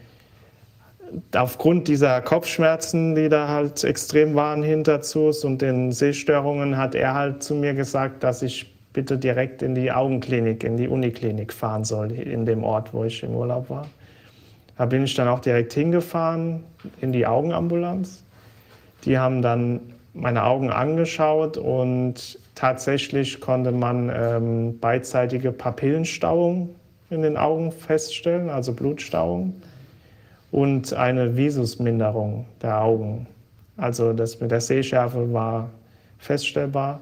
aufgrund 1.34 1.88
dieser 1.88 2.20
Kopfschmerzen, 2.20 3.14
die 3.14 3.28
da 3.28 3.48
halt 3.48 3.82
extrem 3.84 4.34
waren 4.34 4.62
hinter 4.62 5.02
Zus 5.02 5.44
und 5.44 5.62
den 5.62 5.92
Sehstörungen, 5.92 6.76
hat 6.76 6.94
er 6.94 7.14
halt 7.14 7.42
zu 7.42 7.54
mir 7.54 7.74
gesagt, 7.74 8.22
dass 8.22 8.42
ich 8.42 8.74
bitte 8.92 9.18
direkt 9.18 9.62
in 9.62 9.74
die 9.74 9.92
Augenklinik, 9.92 10.64
in 10.64 10.76
die 10.76 10.88
Uniklinik 10.88 11.52
fahren 11.52 11.84
soll, 11.84 12.12
in 12.12 12.46
dem 12.46 12.64
Ort, 12.64 12.94
wo 12.94 13.04
ich 13.04 13.22
im 13.22 13.34
Urlaub 13.34 13.68
war. 13.68 13.86
Da 14.78 14.86
bin 14.86 15.04
ich 15.04 15.14
dann 15.14 15.28
auch 15.28 15.40
direkt 15.40 15.72
hingefahren 15.72 16.64
in 17.00 17.12
die 17.12 17.26
Augenambulanz. 17.26 18.24
Die 19.04 19.18
haben 19.18 19.42
dann 19.42 19.80
meine 20.14 20.44
Augen 20.44 20.70
angeschaut 20.70 21.58
und 21.58 22.38
tatsächlich 22.54 23.40
konnte 23.40 23.70
man 23.70 24.10
ähm, 24.14 24.78
beidseitige 24.78 25.52
Papillenstauung 25.52 26.74
in 27.10 27.22
den 27.22 27.36
Augen 27.36 27.72
feststellen, 27.72 28.48
also 28.48 28.72
Blutstauung 28.72 29.60
und 30.50 30.92
eine 30.92 31.36
Visusminderung 31.36 32.46
der 32.62 32.82
Augen. 32.82 33.26
Also 33.76 34.12
das 34.12 34.40
mit 34.40 34.50
der 34.50 34.60
Sehschärfe 34.60 35.32
war 35.32 35.70
feststellbar. 36.18 37.00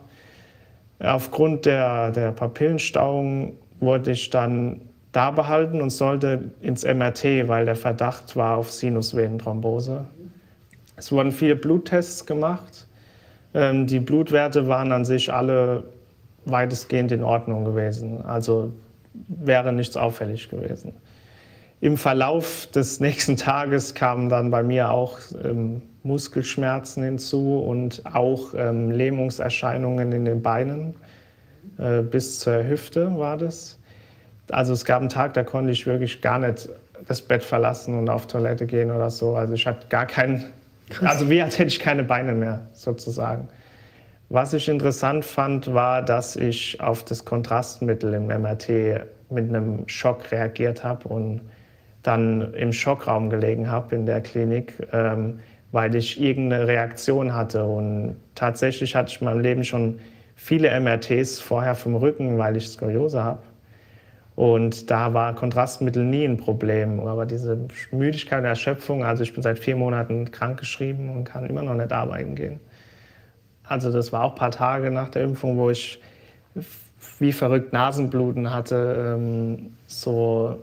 Aufgrund 0.99 1.67
der, 1.67 2.11
der 2.11 2.33
Papillenstauung 2.33 3.55
wurde 3.81 4.13
ich 4.13 4.31
dann 4.31 4.81
da 5.13 5.31
behalten 5.31 5.81
und 5.81 5.91
sollte 5.91 6.51
ins 6.61 6.85
MRT, 6.85 7.47
weil 7.47 7.65
der 7.65 7.77
Verdacht 7.77 8.35
war 8.35 8.57
auf 8.57 8.73
Sinusvenenthrombose. 8.73 10.05
Es 10.97 11.13
wurden 11.13 11.31
viele 11.31 11.57
Bluttests 11.57 12.27
gemacht. 12.27 12.87
Ähm, 13.53 13.87
die 13.87 14.01
Blutwerte 14.01 14.67
waren 14.67 14.91
an 14.93 15.05
sich 15.05 15.33
alle 15.33 15.85
weitestgehend 16.45 17.13
in 17.13 17.23
Ordnung 17.23 17.65
gewesen. 17.65 18.25
Also 18.25 18.73
wäre 19.13 19.73
nichts 19.73 19.97
auffällig 19.97 20.49
gewesen. 20.49 20.93
Im 21.85 21.99
Verlauf 21.99 22.67
des 22.69 22.99
nächsten 23.01 23.37
Tages 23.37 23.93
kamen 23.93 24.31
dann 24.31 24.51
bei 24.51 24.63
mir 24.63 24.91
auch 24.91 25.19
ähm, 25.45 25.83
Muskelschmerzen 26.03 27.03
hinzu 27.03 27.59
und 27.59 28.01
auch 28.11 28.55
ähm, 28.57 28.91
Lähmungserscheinungen 28.91 30.11
in 30.13 30.25
den 30.25 30.41
Beinen. 30.41 30.95
Äh, 31.77 32.01
bis 32.01 32.41
zur 32.41 32.67
Hüfte 32.67 33.19
war 33.19 33.37
das. 33.37 33.79
Also 34.51 34.73
es 34.73 34.87
gab 34.87 35.01
einen 35.01 35.11
Tag, 35.11 35.35
da 35.35 35.43
konnte 35.43 35.73
ich 35.73 35.87
wirklich 35.87 36.23
gar 36.23 36.39
nicht 36.39 36.71
das 37.07 37.21
Bett 37.21 37.43
verlassen 37.43 37.99
und 37.99 38.09
auf 38.09 38.29
Toilette 38.29 38.65
gehen 38.65 38.91
oder 38.91 39.11
so. 39.11 39.37
Also 39.37 39.53
ich 39.53 39.67
hatte 39.67 39.87
gar 39.89 40.07
keinen, 40.07 40.47
also 41.03 41.29
wie 41.29 41.43
als 41.43 41.59
hätte 41.59 41.69
ich 41.69 41.81
keine 41.81 42.05
Beine 42.05 42.33
mehr 42.33 42.61
sozusagen. 42.73 43.47
Was 44.31 44.55
ich 44.55 44.71
interessant 44.71 45.23
fand, 45.23 45.75
war, 45.75 46.01
dass 46.01 46.35
ich 46.35 46.81
auf 46.81 47.05
das 47.05 47.27
Kontrastmittel 47.27 48.15
im 48.15 48.29
MRT 48.29 48.71
mit 49.29 49.51
einem 49.51 49.87
Schock 49.87 50.33
reagiert 50.33 50.83
habe 50.83 51.09
und 51.09 51.43
dann 52.05 52.55
im 52.55 52.73
Schockraum 52.73 53.31
gelegen 53.31 53.69
habe 53.69 53.97
in 53.97 54.07
der 54.07 54.21
Klinik, 54.21 54.75
ähm, 54.93 55.41
weil 55.73 55.97
ich 55.97 56.21
irgendeine 56.21 56.69
Reaktion 56.69 57.35
hatte. 57.35 57.65
Und 57.65 58.17
tatsächlich 58.37 58.95
hatte 58.95 59.11
ich 59.11 59.21
in 59.21 59.25
meinem 59.25 59.41
Leben 59.41 59.65
schon 59.65 59.99
viele 60.37 60.79
MRTs 60.79 61.41
vorher 61.41 61.75
vom 61.75 61.97
Rücken, 61.97 62.39
weil 62.39 62.57
ich 62.57 62.69
Skoliose 62.69 63.25
habe. 63.25 63.43
Und 64.37 64.91
da 64.91 65.15
war 65.15 65.35
Kontrastmittel 65.35 66.05
nie 66.05 66.25
ein 66.25 66.37
Problem. 66.37 67.01
Aber 67.01 67.25
diese 67.25 67.59
Müdigkeit 67.91 68.41
und 68.41 68.45
Erschöpfung, 68.45 69.03
also 69.03 69.23
ich 69.23 69.33
bin 69.33 69.43
seit 69.43 69.59
vier 69.59 69.77
Monaten 69.77 70.31
krankgeschrieben 70.31 71.09
und 71.09 71.25
kann 71.25 71.47
immer 71.47 71.63
noch 71.63 71.75
nicht 71.75 71.93
arbeiten 71.93 72.35
gehen. 72.35 72.61
Also 73.67 73.91
das 73.91 74.13
war 74.13 74.25
auch 74.25 74.33
ein 74.33 74.39
paar 74.39 74.51
Tage 74.51 74.91
nach 74.91 75.09
der 75.09 75.23
Impfung, 75.23 75.57
wo 75.57 75.71
ich 75.71 76.01
wie 77.19 77.33
verrückt 77.33 77.73
Nasenbluten 77.73 78.53
hatte, 78.53 79.17
ähm, 79.17 79.73
so 79.87 80.59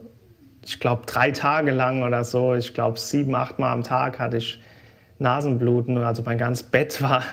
ich 0.66 0.80
glaube, 0.80 1.04
drei 1.06 1.32
Tage 1.32 1.72
lang 1.72 2.04
oder 2.04 2.24
so, 2.24 2.56
ich 2.56 2.74
glaube, 2.74 3.00
sieben, 3.00 3.36
acht 3.36 3.60
Mal 3.60 3.72
am 3.72 3.84
Tag 3.84 4.20
hatte 4.20 4.38
ich 4.38 4.62
Nasenbluten. 5.20 5.98
Also 5.98 6.24
mein 6.24 6.38
ganzes 6.38 6.64
Bett 6.64 7.02
war 7.02 7.24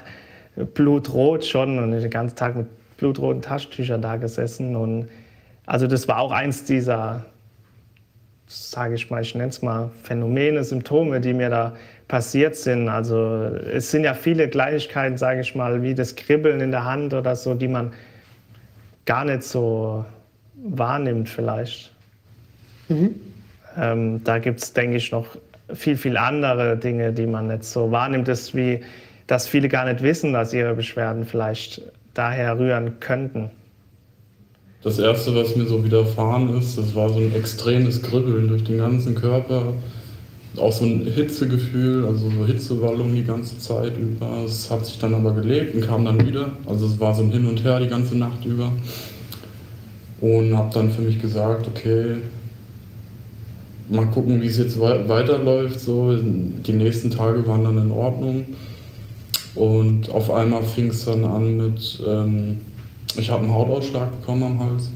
blutrot 0.74 1.44
schon 1.44 1.78
und 1.78 1.92
ich 1.94 2.02
den 2.02 2.10
ganzen 2.10 2.36
Tag 2.36 2.56
mit 2.56 2.66
blutroten 2.96 3.42
Taschentüchern 3.42 4.02
da 4.02 4.16
gesessen. 4.16 4.76
Und 4.76 5.08
also 5.66 5.86
das 5.86 6.08
war 6.08 6.18
auch 6.18 6.32
eins 6.32 6.64
dieser, 6.64 7.24
sage 8.46 8.94
ich 8.94 9.10
mal, 9.10 9.22
ich 9.22 9.34
nenne 9.34 9.50
es 9.50 9.62
mal 9.62 9.90
Phänomene, 10.02 10.64
Symptome, 10.64 11.20
die 11.20 11.34
mir 11.34 11.50
da 11.50 11.74
passiert 12.08 12.56
sind. 12.56 12.88
Also 12.88 13.44
es 13.72 13.90
sind 13.90 14.04
ja 14.04 14.14
viele 14.14 14.48
Kleinigkeiten, 14.48 15.18
sage 15.18 15.40
ich 15.40 15.54
mal, 15.54 15.82
wie 15.82 15.94
das 15.94 16.16
Kribbeln 16.16 16.60
in 16.60 16.70
der 16.70 16.84
Hand 16.84 17.12
oder 17.12 17.36
so, 17.36 17.54
die 17.54 17.68
man 17.68 17.92
gar 19.04 19.24
nicht 19.24 19.42
so 19.42 20.04
wahrnimmt 20.54 21.28
vielleicht. 21.28 21.87
Mhm. 22.88 23.14
Ähm, 23.76 24.24
da 24.24 24.38
gibt 24.38 24.60
es, 24.60 24.72
denke 24.72 24.96
ich, 24.96 25.12
noch 25.12 25.26
viel, 25.74 25.96
viel 25.96 26.16
andere 26.16 26.76
Dinge, 26.76 27.12
die 27.12 27.26
man 27.26 27.48
nicht 27.48 27.64
so 27.64 27.90
wahrnimmt, 27.90 28.28
ist 28.28 28.54
wie, 28.54 28.80
dass 29.26 29.46
viele 29.46 29.68
gar 29.68 29.84
nicht 29.84 30.02
wissen, 30.02 30.32
dass 30.32 30.52
ihre 30.52 30.74
Beschwerden 30.74 31.24
vielleicht 31.24 31.82
daher 32.14 32.58
rühren 32.58 32.98
könnten. 33.00 33.50
Das 34.82 34.98
erste, 34.98 35.34
was 35.34 35.56
mir 35.56 35.66
so 35.66 35.84
widerfahren 35.84 36.56
ist, 36.56 36.78
das 36.78 36.94
war 36.94 37.08
so 37.10 37.18
ein 37.18 37.34
extremes 37.34 38.00
Kribbeln 38.00 38.48
durch 38.48 38.64
den 38.64 38.78
ganzen 38.78 39.14
Körper. 39.14 39.74
Auch 40.56 40.72
so 40.72 40.84
ein 40.84 41.04
Hitzegefühl, 41.04 42.06
also 42.06 42.30
so 42.30 42.46
Hitzewallung 42.46 43.14
die 43.14 43.24
ganze 43.24 43.58
Zeit 43.58 43.98
über. 43.98 44.44
Es 44.44 44.70
hat 44.70 44.86
sich 44.86 44.98
dann 44.98 45.14
aber 45.14 45.32
gelebt 45.32 45.74
und 45.74 45.86
kam 45.86 46.04
dann 46.04 46.24
wieder. 46.26 46.52
Also 46.66 46.86
es 46.86 46.98
war 46.98 47.14
so 47.14 47.22
ein 47.22 47.30
Hin 47.30 47.46
und 47.46 47.62
Her 47.64 47.80
die 47.80 47.88
ganze 47.88 48.16
Nacht 48.16 48.44
über. 48.44 48.72
Und 50.20 50.56
habe 50.56 50.72
dann 50.72 50.90
für 50.90 51.02
mich 51.02 51.20
gesagt, 51.20 51.66
okay, 51.68 52.16
mal 53.88 54.06
gucken, 54.06 54.40
wie 54.42 54.46
es 54.46 54.58
jetzt 54.58 54.78
weiterläuft. 54.80 55.80
So. 55.80 56.16
Die 56.16 56.72
nächsten 56.72 57.10
Tage 57.10 57.46
waren 57.46 57.64
dann 57.64 57.78
in 57.78 57.90
Ordnung. 57.90 58.46
Und 59.54 60.10
auf 60.10 60.30
einmal 60.30 60.62
fing 60.62 60.88
es 60.88 61.04
dann 61.04 61.24
an 61.24 61.56
mit, 61.56 62.00
ähm, 62.06 62.58
ich 63.16 63.30
habe 63.30 63.42
einen 63.42 63.52
Hautausschlag 63.52 64.20
bekommen 64.20 64.42
am 64.44 64.60
Hals. 64.60 64.90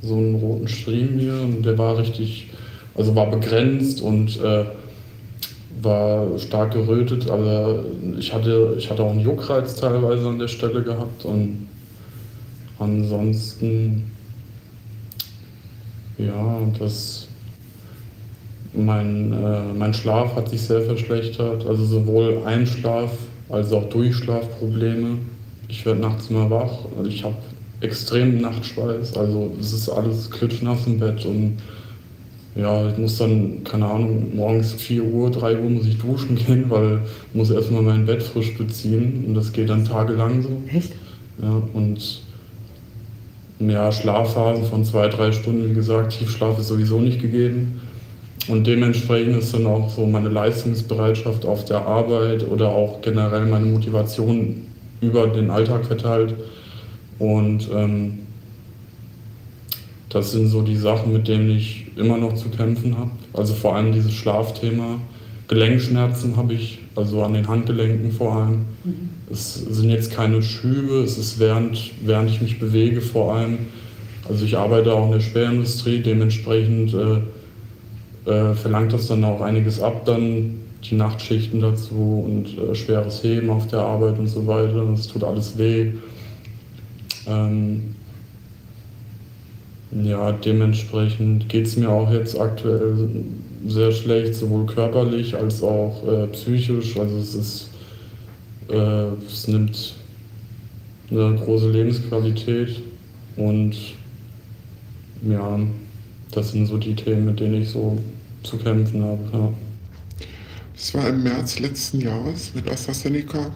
So 0.00 0.16
einen 0.16 0.36
roten 0.36 0.68
Striemen 0.68 1.18
hier 1.18 1.34
und 1.34 1.64
der 1.64 1.76
war 1.76 1.98
richtig, 1.98 2.50
also 2.94 3.14
war 3.14 3.30
begrenzt 3.30 4.00
und 4.00 4.40
äh, 4.40 4.64
war 5.82 6.38
stark 6.38 6.72
gerötet, 6.72 7.30
aber 7.30 7.84
ich 8.18 8.32
hatte, 8.32 8.74
ich 8.78 8.90
hatte 8.90 9.02
auch 9.02 9.10
einen 9.10 9.20
Juckreiz 9.20 9.76
teilweise 9.76 10.28
an 10.28 10.38
der 10.38 10.48
Stelle 10.48 10.82
gehabt 10.82 11.24
und 11.24 11.68
ansonsten, 12.78 14.10
ja, 16.16 16.58
das 16.78 17.23
mein, 18.76 19.32
äh, 19.32 19.72
mein 19.76 19.94
Schlaf 19.94 20.34
hat 20.36 20.48
sich 20.48 20.62
sehr 20.62 20.82
verschlechtert, 20.82 21.66
also 21.66 21.84
sowohl 21.84 22.42
Einschlaf 22.44 23.10
als 23.48 23.72
auch 23.72 23.88
Durchschlafprobleme. 23.88 25.18
Ich 25.68 25.84
werde 25.86 26.00
nachts 26.00 26.30
immer 26.30 26.50
wach, 26.50 26.78
also 26.96 27.08
ich 27.08 27.24
habe 27.24 27.36
extremen 27.80 28.40
Nachtschweiß, 28.40 29.16
also 29.16 29.52
es 29.60 29.72
ist 29.72 29.88
alles 29.88 30.30
klitschnass 30.30 30.86
im 30.86 30.98
Bett 30.98 31.24
und 31.24 31.58
ja, 32.56 32.88
ich 32.88 32.96
muss 32.98 33.18
dann, 33.18 33.64
keine 33.64 33.86
Ahnung, 33.86 34.36
morgens 34.36 34.74
4 34.74 35.04
Uhr, 35.04 35.30
3 35.30 35.58
Uhr 35.58 35.70
muss 35.70 35.86
ich 35.86 35.98
duschen 35.98 36.36
gehen, 36.36 36.66
weil 36.68 37.00
ich 37.28 37.34
muss 37.34 37.50
erstmal 37.50 37.82
mein 37.82 38.06
Bett 38.06 38.22
frisch 38.22 38.56
beziehen 38.56 39.24
und 39.26 39.34
das 39.34 39.52
geht 39.52 39.70
dann 39.70 39.84
tagelang 39.84 40.42
so. 40.42 40.62
Echt? 40.72 40.92
Ja, 41.42 41.62
und 41.72 42.22
ja, 43.58 43.90
Schlafphasen 43.90 44.64
von 44.66 44.84
zwei, 44.84 45.08
drei 45.08 45.32
Stunden, 45.32 45.70
wie 45.70 45.74
gesagt, 45.74 46.16
Tiefschlaf 46.16 46.58
ist 46.58 46.68
sowieso 46.68 47.00
nicht 47.00 47.20
gegeben. 47.20 47.80
Und 48.48 48.66
dementsprechend 48.66 49.36
ist 49.36 49.54
dann 49.54 49.66
auch 49.66 49.88
so 49.88 50.06
meine 50.06 50.28
Leistungsbereitschaft 50.28 51.46
auf 51.46 51.64
der 51.64 51.86
Arbeit 51.86 52.46
oder 52.46 52.68
auch 52.68 53.00
generell 53.00 53.46
meine 53.46 53.66
Motivation 53.66 54.66
über 55.00 55.28
den 55.28 55.50
Alltag 55.50 55.86
verteilt. 55.86 56.34
Und 57.18 57.68
ähm, 57.72 58.18
das 60.10 60.32
sind 60.32 60.48
so 60.48 60.62
die 60.62 60.76
Sachen, 60.76 61.12
mit 61.12 61.26
denen 61.26 61.50
ich 61.50 61.86
immer 61.96 62.18
noch 62.18 62.34
zu 62.34 62.48
kämpfen 62.48 62.96
habe. 62.98 63.10
Also 63.32 63.54
vor 63.54 63.76
allem 63.76 63.92
dieses 63.92 64.12
Schlafthema. 64.12 65.00
Gelenkschmerzen 65.48 66.36
habe 66.36 66.54
ich, 66.54 66.78
also 66.96 67.22
an 67.22 67.34
den 67.34 67.48
Handgelenken 67.48 68.12
vor 68.12 68.34
allem. 68.34 68.64
Mhm. 68.84 69.10
Es 69.30 69.54
sind 69.54 69.90
jetzt 69.90 70.10
keine 70.10 70.42
Schübe, 70.42 71.02
es 71.02 71.18
ist 71.18 71.38
während, 71.38 71.92
während 72.04 72.30
ich 72.30 72.40
mich 72.40 72.58
bewege 72.58 73.00
vor 73.00 73.34
allem. 73.34 73.58
Also 74.28 74.44
ich 74.44 74.56
arbeite 74.56 74.94
auch 74.94 75.06
in 75.06 75.12
der 75.12 75.20
Schwerindustrie, 75.20 76.00
dementsprechend 76.00 76.94
äh, 76.94 77.20
äh, 78.26 78.54
verlangt 78.54 78.92
das 78.92 79.08
dann 79.08 79.24
auch 79.24 79.40
einiges 79.40 79.80
ab, 79.80 80.04
dann 80.04 80.60
die 80.82 80.94
Nachtschichten 80.94 81.60
dazu 81.60 82.24
und 82.26 82.58
äh, 82.58 82.74
schweres 82.74 83.22
Heben 83.22 83.50
auf 83.50 83.66
der 83.68 83.80
Arbeit 83.80 84.18
und 84.18 84.26
so 84.26 84.46
weiter. 84.46 84.84
Das 84.90 85.06
tut 85.06 85.24
alles 85.24 85.56
weh. 85.56 85.92
Ähm, 87.26 87.94
ja, 90.02 90.32
dementsprechend 90.32 91.48
geht 91.48 91.66
es 91.66 91.76
mir 91.76 91.88
auch 91.88 92.10
jetzt 92.10 92.38
aktuell 92.38 93.08
sehr 93.66 93.92
schlecht, 93.92 94.34
sowohl 94.34 94.66
körperlich 94.66 95.36
als 95.36 95.62
auch 95.62 96.02
äh, 96.06 96.26
psychisch. 96.28 96.96
Also 96.98 97.16
es 97.18 97.34
ist, 97.34 97.70
äh, 98.68 99.06
es 99.26 99.48
nimmt 99.48 99.94
eine 101.10 101.36
große 101.36 101.70
Lebensqualität 101.70 102.80
und 103.36 103.76
ja, 105.28 105.60
das 106.32 106.52
sind 106.52 106.66
so 106.66 106.76
die 106.76 106.94
Themen, 106.94 107.26
mit 107.26 107.40
denen 107.40 107.62
ich 107.62 107.70
so 107.70 107.98
zu 108.44 108.56
kämpfen 108.58 109.02
habe. 109.02 109.22
Ja. 109.32 109.52
Das 110.74 110.94
war 110.94 111.08
im 111.08 111.22
März 111.22 111.58
letzten 111.58 112.00
Jahres 112.00 112.52
mit 112.54 112.68
AstraZeneca. 112.68 113.50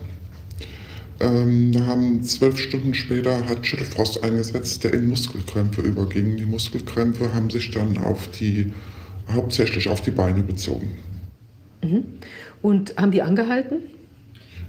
Ähm, 1.21 1.73
da 1.73 1.85
haben 1.85 2.23
zwölf 2.23 2.59
Stunden 2.59 2.95
später 2.95 3.45
hat 3.49 3.67
Schüttelfrost 3.67 4.23
eingesetzt, 4.23 4.85
der 4.85 4.95
in 4.95 5.09
Muskelkrämpfe 5.09 5.83
überging. 5.83 6.37
Die 6.37 6.47
Muskelkrämpfe 6.47 7.33
haben 7.35 7.51
sich 7.51 7.71
dann 7.73 7.99
auf 7.99 8.31
die, 8.39 8.73
hauptsächlich 9.33 9.89
auf 9.89 10.01
die 10.01 10.13
Beine 10.13 10.43
bezogen. 10.43 10.97
Mhm. 11.83 12.05
Und 12.63 12.97
haben 12.97 13.11
die 13.11 13.23
angehalten? 13.23 13.79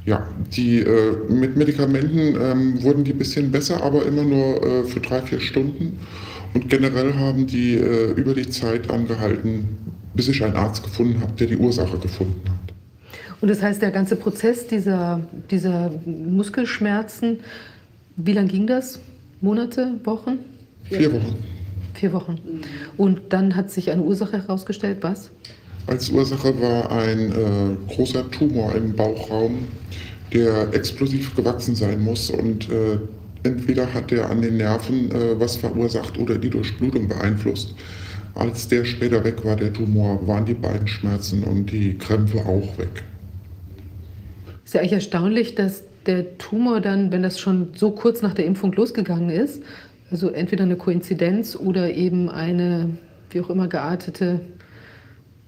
Ja, 0.06 0.28
die, 0.56 0.80
äh, 0.80 1.16
mit 1.30 1.56
Medikamenten 1.56 2.36
ähm, 2.42 2.82
wurden 2.82 3.04
die 3.04 3.12
ein 3.12 3.18
bisschen 3.20 3.52
besser, 3.52 3.84
aber 3.84 4.06
immer 4.06 4.24
nur 4.24 4.64
äh, 4.64 4.84
für 4.86 5.00
drei, 5.02 5.22
vier 5.22 5.40
Stunden. 5.40 6.00
Und 6.56 6.68
generell 6.68 7.14
haben 7.14 7.46
die 7.46 7.76
äh, 7.76 8.12
über 8.14 8.34
die 8.34 8.50
Zeit 8.50 8.90
angehalten, 8.90 9.78
bis 10.20 10.28
ich 10.28 10.44
einen 10.44 10.58
Arzt 10.58 10.84
gefunden 10.84 11.22
habe, 11.22 11.32
der 11.40 11.48
die 11.48 11.56
Ursache 11.56 11.98
gefunden 11.98 12.42
hat. 12.44 12.74
Und 13.40 13.48
das 13.48 13.62
heißt, 13.62 13.82
der 13.82 13.92
ganze 13.92 14.18
Prozess 14.18 14.68
dieser, 14.68 15.22
dieser 15.50 15.92
Muskelschmerzen, 16.06 17.40
wie 18.18 18.34
lange 18.34 18.50
ging 18.50 18.68
das? 18.68 19.00
Monate, 19.40 19.94
Wochen? 20.04 20.40
Vier 20.84 21.14
Wochen. 21.14 21.38
Vier 21.94 22.12
Wochen. 22.12 22.38
Und 22.98 23.22
dann 23.30 23.56
hat 23.56 23.72
sich 23.72 23.92
eine 23.92 24.02
Ursache 24.02 24.40
herausgestellt, 24.40 24.98
was? 25.00 25.32
Als 25.88 26.10
Ursache 26.10 26.62
war 26.62 26.92
ein 26.92 27.32
äh, 27.32 27.94
großer 27.94 28.30
Tumor 28.30 28.76
im 28.76 28.94
Bauchraum, 28.94 29.70
der 30.34 30.74
explosiv 30.74 31.34
gewachsen 31.34 31.76
sein 31.76 32.02
muss 32.02 32.30
und 32.30 32.70
äh, 32.70 33.00
entweder 33.44 33.94
hat 33.94 34.12
er 34.12 34.30
an 34.30 34.42
den 34.42 34.58
Nerven 34.58 35.12
äh, 35.12 35.40
was 35.40 35.56
verursacht 35.56 36.18
oder 36.18 36.38
die 36.38 36.50
Durchblutung 36.50 37.08
beeinflusst. 37.08 37.74
Als 38.40 38.70
der 38.70 38.86
später 38.86 39.22
weg 39.26 39.44
war, 39.44 39.58
der 39.58 39.74
Tumor, 39.74 40.26
waren 40.26 40.46
die 40.46 40.54
Beinschmerzen 40.54 41.44
und 41.44 41.66
die 41.74 41.98
Krämpfe 41.98 42.40
auch 42.46 42.78
weg. 42.78 43.04
Ist 44.64 44.76
ja 44.76 44.80
eigentlich 44.80 44.94
erstaunlich, 44.94 45.56
dass 45.56 45.84
der 46.06 46.38
Tumor 46.38 46.80
dann, 46.80 47.12
wenn 47.12 47.22
das 47.22 47.38
schon 47.38 47.72
so 47.76 47.92
kurz 47.92 48.22
nach 48.22 48.34
der 48.34 48.46
Impfung 48.46 48.72
losgegangen 48.72 49.30
ist, 49.30 49.62
also 50.10 50.30
entweder 50.30 50.64
eine 50.64 50.78
Koinzidenz 50.78 51.58
oder 51.58 51.94
eben 51.94 52.30
eine, 52.30 52.92
wie 53.30 53.42
auch 53.42 53.50
immer 53.50 53.68
geartete 53.68 54.40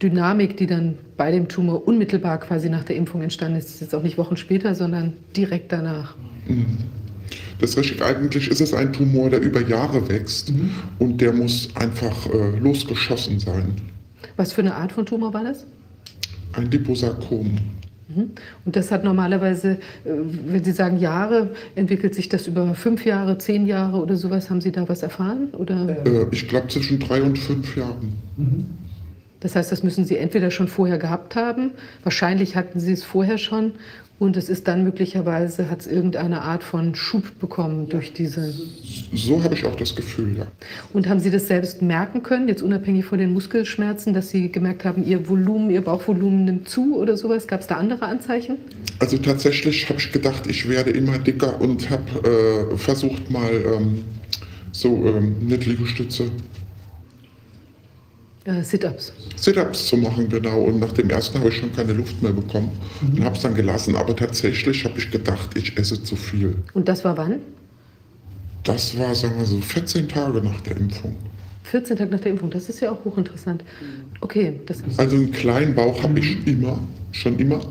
Dynamik, 0.01 0.57
die 0.57 0.67
dann 0.67 0.97
bei 1.15 1.31
dem 1.31 1.47
Tumor 1.47 1.87
unmittelbar 1.87 2.41
quasi 2.41 2.69
nach 2.69 2.83
der 2.83 2.97
Impfung 2.97 3.21
entstanden 3.21 3.57
ist. 3.57 3.69
Das 3.69 3.75
ist 3.75 3.81
jetzt 3.81 3.95
auch 3.95 4.03
nicht 4.03 4.17
Wochen 4.17 4.35
später, 4.35 4.75
sondern 4.75 5.13
direkt 5.33 5.71
danach. 5.71 6.17
Mhm. 6.45 6.77
Das 7.61 7.77
richtig. 7.77 8.01
Eigentlich 8.01 8.49
ist 8.49 8.59
es 8.59 8.73
ein 8.73 8.91
Tumor, 8.91 9.29
der 9.29 9.39
über 9.39 9.61
Jahre 9.61 10.09
wächst 10.09 10.51
mhm. 10.51 10.71
und 10.97 11.21
der 11.21 11.31
muss 11.31 11.69
einfach 11.75 12.27
äh, 12.33 12.57
losgeschossen 12.59 13.39
sein. 13.39 13.75
Was 14.35 14.51
für 14.53 14.61
eine 14.61 14.75
Art 14.75 14.91
von 14.91 15.05
Tumor 15.05 15.33
war 15.33 15.43
das? 15.43 15.65
Ein 16.53 16.71
Liposarkom. 16.71 17.59
Mhm. 18.09 18.31
Und 18.65 18.75
das 18.75 18.91
hat 18.91 19.03
normalerweise, 19.03 19.73
äh, 20.03 20.09
wenn 20.47 20.63
Sie 20.63 20.71
sagen 20.71 20.97
Jahre, 20.97 21.51
entwickelt 21.75 22.15
sich 22.15 22.29
das 22.29 22.47
über 22.47 22.73
fünf 22.73 23.05
Jahre, 23.05 23.37
zehn 23.37 23.67
Jahre 23.67 24.01
oder 24.01 24.17
sowas? 24.17 24.49
Haben 24.49 24.61
Sie 24.61 24.71
da 24.71 24.89
was 24.89 25.03
erfahren? 25.03 25.49
Oder? 25.53 26.03
Äh, 26.05 26.25
ich 26.31 26.47
glaube 26.47 26.67
zwischen 26.69 26.99
drei 26.99 27.21
und 27.21 27.37
fünf 27.37 27.77
Jahren. 27.77 28.13
Mhm. 28.37 28.65
Das 29.41 29.55
heißt, 29.55 29.71
das 29.71 29.83
müssen 29.83 30.05
Sie 30.05 30.17
entweder 30.17 30.49
schon 30.51 30.67
vorher 30.67 30.97
gehabt 30.97 31.35
haben, 31.35 31.71
wahrscheinlich 32.03 32.55
hatten 32.55 32.79
Sie 32.79 32.93
es 32.93 33.03
vorher 33.03 33.37
schon 33.37 33.73
und 34.21 34.37
es 34.37 34.49
ist 34.49 34.67
dann 34.67 34.83
möglicherweise, 34.83 35.71
hat 35.71 35.81
es 35.81 35.87
irgendeine 35.87 36.43
Art 36.43 36.63
von 36.63 36.93
Schub 36.93 37.39
bekommen 37.39 37.89
durch 37.89 38.13
diese. 38.13 38.53
So 39.15 39.43
habe 39.43 39.55
ich 39.55 39.65
auch 39.65 39.75
das 39.75 39.95
Gefühl, 39.95 40.37
ja. 40.37 40.45
Und 40.93 41.09
haben 41.09 41.19
Sie 41.19 41.31
das 41.31 41.47
selbst 41.47 41.81
merken 41.81 42.21
können, 42.21 42.47
jetzt 42.47 42.61
unabhängig 42.61 43.03
von 43.05 43.17
den 43.17 43.33
Muskelschmerzen, 43.33 44.13
dass 44.13 44.29
Sie 44.29 44.51
gemerkt 44.51 44.85
haben, 44.85 45.03
Ihr 45.07 45.27
Volumen, 45.27 45.71
Ihr 45.71 45.81
Bauchvolumen 45.81 46.45
nimmt 46.45 46.69
zu 46.69 46.97
oder 46.99 47.17
sowas? 47.17 47.47
Gab 47.47 47.61
es 47.61 47.67
da 47.67 47.77
andere 47.77 48.05
Anzeichen? 48.05 48.57
Also 48.99 49.17
tatsächlich 49.17 49.89
habe 49.89 49.97
ich 49.97 50.11
gedacht, 50.11 50.45
ich 50.45 50.69
werde 50.69 50.91
immer 50.91 51.17
dicker 51.17 51.59
und 51.59 51.89
habe 51.89 52.69
äh, 52.73 52.77
versucht 52.77 53.31
mal 53.31 53.51
ähm, 53.51 54.03
so 54.71 55.03
ähm, 55.03 55.37
eine 55.41 55.55
Liegestütze 55.55 56.25
äh, 58.45 58.63
Sit-ups. 58.63 59.13
Sit-ups 59.35 59.87
zu 59.87 59.97
machen, 59.97 60.27
genau. 60.29 60.63
Und 60.63 60.79
nach 60.79 60.91
dem 60.93 61.09
ersten 61.09 61.37
habe 61.39 61.49
ich 61.49 61.57
schon 61.57 61.71
keine 61.73 61.93
Luft 61.93 62.21
mehr 62.21 62.33
bekommen 62.33 62.71
mhm. 63.01 63.17
und 63.17 63.25
habe 63.25 63.35
es 63.35 63.41
dann 63.43 63.53
gelassen. 63.53 63.95
Aber 63.95 64.15
tatsächlich 64.15 64.83
habe 64.83 64.97
ich 64.97 65.11
gedacht, 65.11 65.49
ich 65.55 65.77
esse 65.77 66.01
zu 66.01 66.15
viel. 66.15 66.55
Und 66.73 66.87
das 66.87 67.03
war 67.03 67.17
wann? 67.17 67.39
Das 68.63 68.97
war, 68.97 69.13
sagen 69.15 69.37
wir 69.37 69.45
so, 69.45 69.59
14 69.59 70.07
Tage 70.07 70.41
nach 70.41 70.59
der 70.61 70.77
Impfung. 70.77 71.15
14 71.63 71.97
Tage 71.97 72.11
nach 72.11 72.19
der 72.19 72.31
Impfung, 72.31 72.49
das 72.49 72.69
ist 72.69 72.79
ja 72.79 72.91
auch 72.91 73.03
hochinteressant. 73.05 73.63
Okay, 74.21 74.59
das 74.65 74.81
ist 74.81 74.99
Also 74.99 75.15
einen 75.15 75.31
kleinen 75.31 75.73
Bauch 75.75 76.01
habe 76.03 76.19
ich 76.19 76.45
immer, 76.47 76.79
schon 77.11 77.39
immer. 77.39 77.61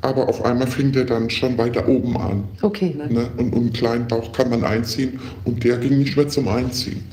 Aber 0.00 0.28
auf 0.28 0.44
einmal 0.44 0.66
fing 0.66 0.90
der 0.90 1.04
dann 1.04 1.30
schon 1.30 1.58
weiter 1.58 1.86
oben 1.86 2.16
an. 2.16 2.44
Okay. 2.62 2.94
Ne? 2.96 3.28
Und, 3.36 3.52
und 3.52 3.54
einen 3.54 3.72
kleinen 3.72 4.08
Bauch 4.08 4.32
kann 4.32 4.50
man 4.50 4.64
einziehen 4.64 5.20
und 5.44 5.62
der 5.62 5.78
ging 5.78 5.98
nicht 5.98 6.16
mehr 6.16 6.28
zum 6.28 6.48
Einziehen. 6.48 7.04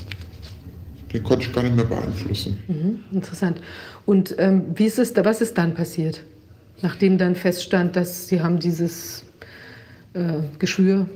Den 1.12 1.22
konnte 1.22 1.46
ich 1.46 1.52
gar 1.52 1.62
nicht 1.62 1.76
mehr 1.76 1.84
beeinflussen. 1.84 2.58
Mhm, 2.68 3.00
interessant. 3.12 3.60
Und 4.06 4.34
ähm, 4.38 4.64
wie 4.74 4.86
ist 4.86 4.98
es, 4.98 5.14
was 5.16 5.40
ist 5.40 5.58
dann 5.58 5.74
passiert, 5.74 6.22
nachdem 6.82 7.18
dann 7.18 7.34
feststand, 7.34 7.96
dass 7.96 8.28
Sie 8.28 8.40
haben 8.40 8.58
dieses 8.58 9.24
äh, 10.14 10.34
Geschwür? 10.58 11.06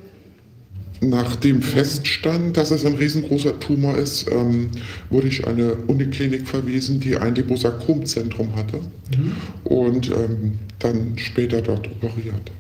Nachdem 1.01 1.61
feststand, 1.61 2.57
dass 2.57 2.71
es 2.71 2.87
ein 2.87 2.95
riesengroßer 2.95 3.59
Tumor 3.61 3.97
ist, 3.99 4.31
ähm, 4.31 4.71
wurde 5.11 5.29
ich 5.29 5.47
an 5.47 5.55
eine 5.55 5.75
Uniklinik 5.75 6.49
verwiesen, 6.49 7.01
die 7.01 7.17
ein 7.17 7.35
Liposarkomzentrum 7.35 8.55
hatte 8.57 8.79
mhm. 8.79 9.37
und 9.65 10.11
ähm, 10.11 10.59
dann 10.79 11.19
später 11.19 11.61
dort 11.61 11.89
operiert. 11.89 12.51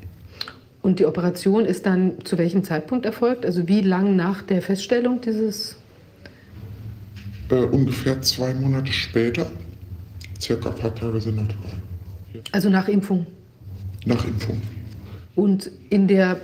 Und 0.82 0.98
die 0.98 1.06
Operation 1.06 1.64
ist 1.64 1.86
dann 1.86 2.12
zu 2.24 2.36
welchem 2.36 2.62
Zeitpunkt 2.64 3.06
erfolgt? 3.06 3.46
Also 3.46 3.66
wie 3.68 3.80
lang 3.80 4.16
nach 4.16 4.42
der 4.42 4.60
Feststellung 4.60 5.20
dieses 5.22 5.76
äh, 7.54 7.64
ungefähr 7.66 8.20
zwei 8.22 8.52
Monate 8.54 8.92
später, 8.92 9.50
circa 10.40 10.70
ein 10.70 10.76
paar 10.76 10.94
Tage 10.94 11.20
sind 11.20 11.36
noch 11.36 11.46
dran. 11.48 12.42
Also 12.52 12.68
nach 12.68 12.88
Impfung? 12.88 13.26
Nach 14.04 14.24
Impfung. 14.24 14.60
Und 15.34 15.70
in 15.90 16.08
der, 16.08 16.40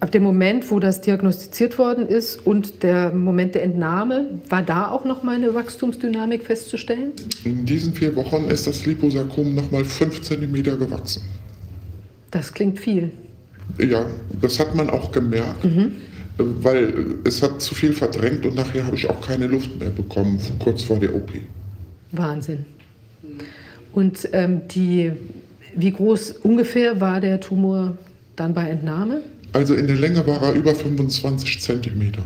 ab 0.00 0.10
dem 0.12 0.22
Moment, 0.22 0.70
wo 0.70 0.80
das 0.80 1.00
diagnostiziert 1.00 1.78
worden 1.78 2.06
ist 2.06 2.44
und 2.44 2.82
der 2.82 3.12
Moment 3.12 3.54
der 3.54 3.62
Entnahme, 3.62 4.40
war 4.48 4.62
da 4.62 4.90
auch 4.90 5.04
noch 5.04 5.22
mal 5.22 5.36
eine 5.36 5.54
Wachstumsdynamik 5.54 6.44
festzustellen? 6.44 7.12
In 7.44 7.64
diesen 7.64 7.94
vier 7.94 8.14
Wochen 8.16 8.44
ist 8.46 8.66
das 8.66 8.84
Liposarkom 8.84 9.54
noch 9.54 9.70
mal 9.70 9.84
fünf 9.84 10.22
Zentimeter 10.22 10.76
gewachsen. 10.76 11.22
Das 12.30 12.52
klingt 12.52 12.78
viel. 12.78 13.10
Ja, 13.78 14.06
das 14.40 14.58
hat 14.58 14.74
man 14.74 14.90
auch 14.90 15.12
gemerkt. 15.12 15.64
Mhm 15.64 16.07
weil 16.38 17.16
es 17.24 17.42
hat 17.42 17.60
zu 17.60 17.74
viel 17.74 17.92
verdrängt 17.92 18.46
und 18.46 18.54
nachher 18.54 18.86
habe 18.86 18.96
ich 18.96 19.08
auch 19.10 19.20
keine 19.20 19.46
Luft 19.46 19.78
mehr 19.78 19.90
bekommen, 19.90 20.38
kurz 20.58 20.84
vor 20.84 20.98
der 20.98 21.14
OP. 21.14 21.30
Wahnsinn. 22.12 22.64
Und 23.92 24.28
ähm, 24.32 24.62
die, 24.68 25.12
wie 25.74 25.90
groß 25.90 26.32
ungefähr 26.42 27.00
war 27.00 27.20
der 27.20 27.40
Tumor 27.40 27.96
dann 28.36 28.54
bei 28.54 28.68
Entnahme? 28.68 29.22
Also 29.52 29.74
in 29.74 29.86
der 29.86 29.96
Länge 29.96 30.26
war 30.26 30.42
er 30.42 30.52
über 30.52 30.74
25 30.74 31.60
Zentimeter, 31.60 32.22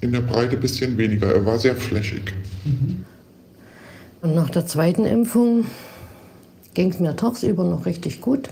in 0.00 0.12
der 0.12 0.20
Breite 0.20 0.56
ein 0.56 0.60
bisschen 0.60 0.96
weniger. 0.96 1.34
Er 1.34 1.44
war 1.44 1.58
sehr 1.58 1.74
flächig. 1.74 2.32
Und 4.22 4.34
nach 4.34 4.50
der 4.50 4.66
zweiten 4.66 5.04
Impfung 5.04 5.64
ging 6.74 6.90
es 6.90 7.00
mir 7.00 7.16
tagsüber 7.16 7.64
noch 7.64 7.86
richtig 7.86 8.20
gut. 8.20 8.50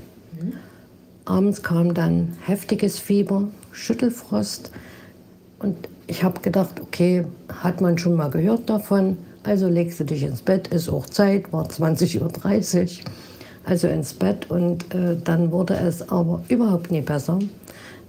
Abends 1.25 1.63
kam 1.63 1.93
dann 1.93 2.33
heftiges 2.45 2.99
Fieber, 2.99 3.49
Schüttelfrost, 3.73 4.71
und 5.59 5.89
ich 6.07 6.23
habe 6.23 6.41
gedacht, 6.41 6.81
okay, 6.81 7.25
hat 7.63 7.81
man 7.81 7.99
schon 7.99 8.15
mal 8.15 8.31
gehört 8.31 8.69
davon, 8.69 9.19
also 9.43 9.69
legst 9.69 10.01
du 10.01 10.05
dich 10.05 10.23
ins 10.23 10.43
Bett, 10.43 10.69
ist 10.69 10.89
auch 10.89 11.07
Zeit, 11.07 11.53
war 11.53 11.67
20.30 11.67 12.21
Uhr, 12.21 13.05
also 13.65 13.89
ins 13.89 14.15
Bett 14.15 14.51
und 14.51 14.95
äh, 14.95 15.17
dann 15.23 15.51
wurde 15.51 15.75
es 15.75 16.09
aber 16.09 16.43
überhaupt 16.49 16.91
nie 16.91 17.01
besser. 17.01 17.39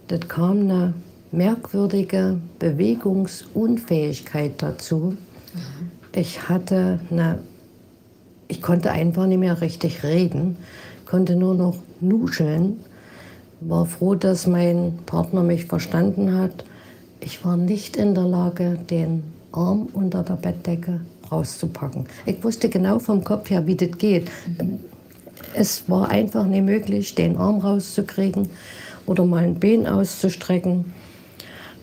Das 0.08 0.19
kam 0.28 0.62
eine 0.62 0.94
merkwürdige 1.31 2.40
Bewegungsunfähigkeit 2.60 4.53
dazu. 4.58 5.15
Mhm. 5.53 5.92
Ich 6.13 6.47
hatte 6.49 6.99
eine, 7.12 7.40
ich 8.47 8.62
konnte 8.62 8.92
einfach 8.92 9.26
nicht 9.26 9.40
mehr 9.40 9.62
richtig 9.62 10.03
reden, 10.03 10.58
konnte 11.06 11.35
nur 11.35 11.56
noch 11.56 11.78
nuscheln, 11.99 12.80
war 13.62 13.85
froh, 13.85 14.15
dass 14.15 14.46
mein 14.47 14.99
Partner 15.06 15.44
mich 15.44 15.65
verstanden 15.65 16.38
hat 16.38 16.63
ich 17.19 17.44
war 17.44 17.58
nicht 17.58 17.98
in 17.98 18.16
der 18.16 18.26
Lage, 18.26 18.78
den 18.90 19.24
Arm 19.51 19.88
unter 19.94 20.24
der 20.24 20.35
Bettdecke 20.35 21.01
rauszupacken. 21.32 22.06
Ich 22.26 22.44
wusste 22.44 22.69
genau 22.69 23.00
vom 23.00 23.24
Kopf 23.24 23.50
her, 23.50 23.66
wie 23.67 23.76
das 23.76 23.98
geht. 23.98 24.30
Es 25.53 25.90
war 25.90 26.10
einfach 26.10 26.46
nicht 26.46 26.64
möglich, 26.64 27.16
den 27.16 27.38
Arm 27.38 27.60
rauszukriegen 27.60 28.50
oder 29.06 29.26
mal 29.26 29.44
ein 29.44 29.60
Bein 29.60 29.88
auszustrecken. 29.88 30.94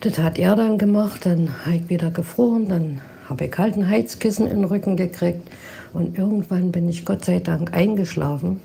Das 0.01 0.19
hat 0.19 0.39
er 0.39 0.55
dann 0.55 0.79
gemacht, 0.79 1.25
dann 1.25 1.49
habe 1.65 1.77
ich 1.77 1.89
wieder 1.89 2.11
gefroren, 2.11 2.69
dann 2.69 3.01
habe 3.29 3.47
ich 3.47 3.59
halt 3.59 3.77
ein 3.77 3.89
Heizkissen 3.89 4.47
in 4.47 4.57
den 4.57 4.65
Rücken 4.65 4.97
gekriegt. 4.97 5.49
Und 5.93 6.19
irgendwann 6.19 6.73
bin 6.73 6.89
ich 6.89 7.05
Gott 7.05 7.25
sei 7.25 7.39
Dank 7.39 7.73
eingeschlafen, 7.73 8.61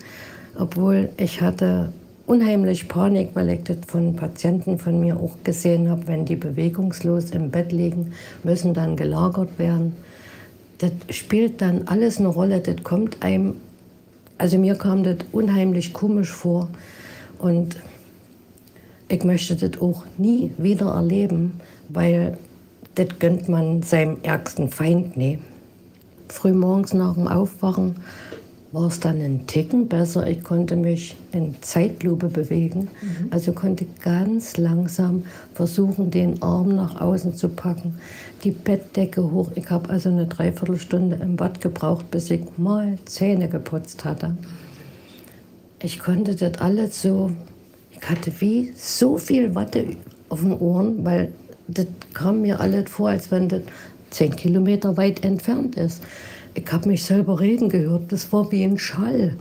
obwohl 0.58 1.10
ich 1.18 1.42
hatte 1.42 1.94
unheimlich 2.30 2.88
Panik, 2.88 3.32
weil 3.34 3.50
ich 3.50 3.64
das 3.64 3.78
von 3.88 4.16
Patienten 4.16 4.78
von 4.78 5.00
mir 5.00 5.18
auch 5.18 5.36
gesehen 5.44 5.90
habe, 5.90 6.06
wenn 6.06 6.26
die 6.26 6.36
bewegungslos 6.36 7.32
im 7.32 7.50
Bett 7.50 7.72
liegen, 7.72 8.14
müssen 8.44 8.76
dann 8.76 8.96
gelagert 8.96 9.58
werden. 9.58 9.96
Das 10.78 10.92
spielt 11.10 11.60
dann 11.60 11.88
alles 11.88 12.20
eine 12.20 12.28
Rolle, 12.28 12.60
das 12.60 12.84
kommt 12.84 13.24
einem, 13.24 13.56
also 14.38 14.60
mir 14.60 14.76
kam 14.76 15.04
das 15.04 15.18
unheimlich 15.32 15.92
komisch 15.92 16.30
vor 16.30 16.70
und 17.40 17.78
ich 19.08 19.24
möchte 19.24 19.56
das 19.56 19.82
auch 19.82 20.04
nie 20.20 20.52
wieder 20.60 20.92
erleben, 20.92 21.60
weil 21.90 22.38
das 22.94 23.08
gönnt 23.18 23.50
man 23.50 23.82
seinem 23.82 24.18
ärgsten 24.22 24.70
Feind 24.70 25.18
nie. 25.18 25.40
Frühmorgens 26.28 26.94
nach 26.94 27.16
dem 27.16 27.28
Aufwachen 27.28 27.96
war 28.72 28.88
es 28.88 29.00
dann 29.00 29.20
ein 29.22 29.48
Ticken 29.48 29.88
besser. 29.88 30.28
Ich 30.28 30.44
konnte 30.44 30.76
mich 30.76 31.16
in 31.32 31.56
Zeitlupe 31.62 32.28
bewegen. 32.28 32.90
Mhm. 33.02 33.28
Also 33.32 33.52
konnte 33.52 33.86
ganz 34.04 34.58
langsam 34.58 35.24
versuchen, 35.54 36.12
den 36.12 36.42
Arm 36.42 36.76
nach 36.76 37.02
außen 37.02 37.36
zu 37.36 37.50
packen, 37.50 37.96
die 38.44 38.52
Bettdecke 38.52 39.32
hoch. 39.32 39.52
Ich 39.56 39.70
habe 39.70 39.90
also 39.90 40.10
eine 40.10 40.28
Dreiviertelstunde 40.28 41.18
im 41.18 41.36
Bad 41.36 41.62
gebraucht, 41.62 42.12
bis 42.12 42.30
ich 42.30 42.42
mal 42.58 42.98
Zähne 43.06 43.50
geputzt 43.50 44.06
hatte. 44.06 44.38
Ich 45.82 46.00
konnte 46.00 46.36
das 46.36 46.60
alles 46.60 47.02
so, 47.02 47.32
ich 47.92 48.08
hatte 48.08 48.32
wie 48.40 48.74
so 48.76 49.18
viel 49.18 49.56
Watte 49.56 49.86
auf 50.30 50.42
den 50.42 50.54
Ohren, 50.54 51.04
weil 51.04 51.34
das 51.68 51.88
kam 52.14 52.42
mir 52.42 52.60
alles 52.60 52.90
vor, 52.90 53.10
als 53.10 53.32
wenn 53.32 53.50
das 53.50 53.62
zehn 54.10 54.36
Kilometer 54.36 54.98
weit 54.98 55.24
entfernt 55.24 55.76
ist. 55.76 56.04
Ich 56.54 56.72
habe 56.72 56.90
mich 56.90 57.04
selber 57.04 57.40
reden 57.40 57.70
gehört. 57.70 58.12
Das 58.12 58.32
war 58.34 58.52
wie 58.52 58.64
ein 58.64 58.78
Schall. 58.78 59.36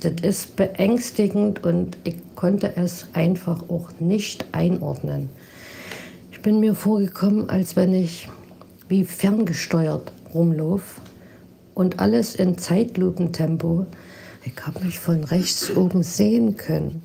Das 0.00 0.14
ist 0.22 0.56
beängstigend 0.56 1.64
und 1.64 1.96
ich 2.04 2.16
konnte 2.34 2.76
es 2.76 3.06
einfach 3.14 3.68
auch 3.70 3.90
nicht 4.00 4.46
einordnen. 4.52 5.30
Ich 6.30 6.42
bin 6.42 6.60
mir 6.60 6.74
vorgekommen, 6.74 7.48
als 7.48 7.74
wenn 7.74 7.94
ich 7.94 8.28
wie 8.88 9.04
ferngesteuert 9.04 10.12
rumlaufe 10.34 11.00
und 11.74 12.00
alles 12.00 12.34
in 12.34 12.58
Zeitlupentempo. 12.58 13.86
Ich 14.44 14.66
habe 14.66 14.84
mich 14.84 14.98
von 14.98 15.24
rechts 15.24 15.74
oben 15.74 16.02
sehen 16.02 16.56
können 16.56 17.02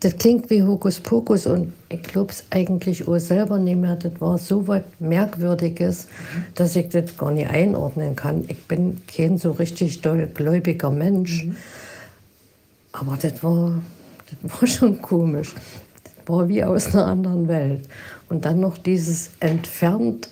das 0.00 0.16
klingt 0.18 0.50
wie 0.50 0.62
Hokuspokus 0.62 1.46
und 1.46 1.72
ich 1.88 2.02
glaube 2.02 2.30
es 2.30 2.44
eigentlich 2.50 3.08
auch 3.08 3.18
selber 3.18 3.58
nicht 3.58 3.78
mehr. 3.78 3.96
Das 3.96 4.12
war 4.20 4.36
so 4.36 4.68
was 4.68 4.82
Merkwürdiges, 4.98 6.08
dass 6.54 6.76
ich 6.76 6.90
das 6.90 7.16
gar 7.16 7.30
nicht 7.30 7.48
einordnen 7.48 8.14
kann. 8.14 8.44
Ich 8.48 8.62
bin 8.66 9.00
kein 9.06 9.38
so 9.38 9.52
richtig 9.52 10.02
doll 10.02 10.26
gläubiger 10.26 10.90
Mensch. 10.90 11.44
Mhm. 11.44 11.56
Aber 12.92 13.16
das 13.20 13.42
war, 13.42 13.82
das 14.42 14.60
war 14.60 14.68
schon 14.68 15.00
komisch. 15.00 15.54
Das 16.04 16.28
war 16.28 16.48
wie 16.48 16.62
aus 16.62 16.94
einer 16.94 17.06
anderen 17.06 17.48
Welt. 17.48 17.88
Und 18.28 18.44
dann 18.44 18.60
noch 18.60 18.76
dieses 18.76 19.30
entfernt 19.40 20.28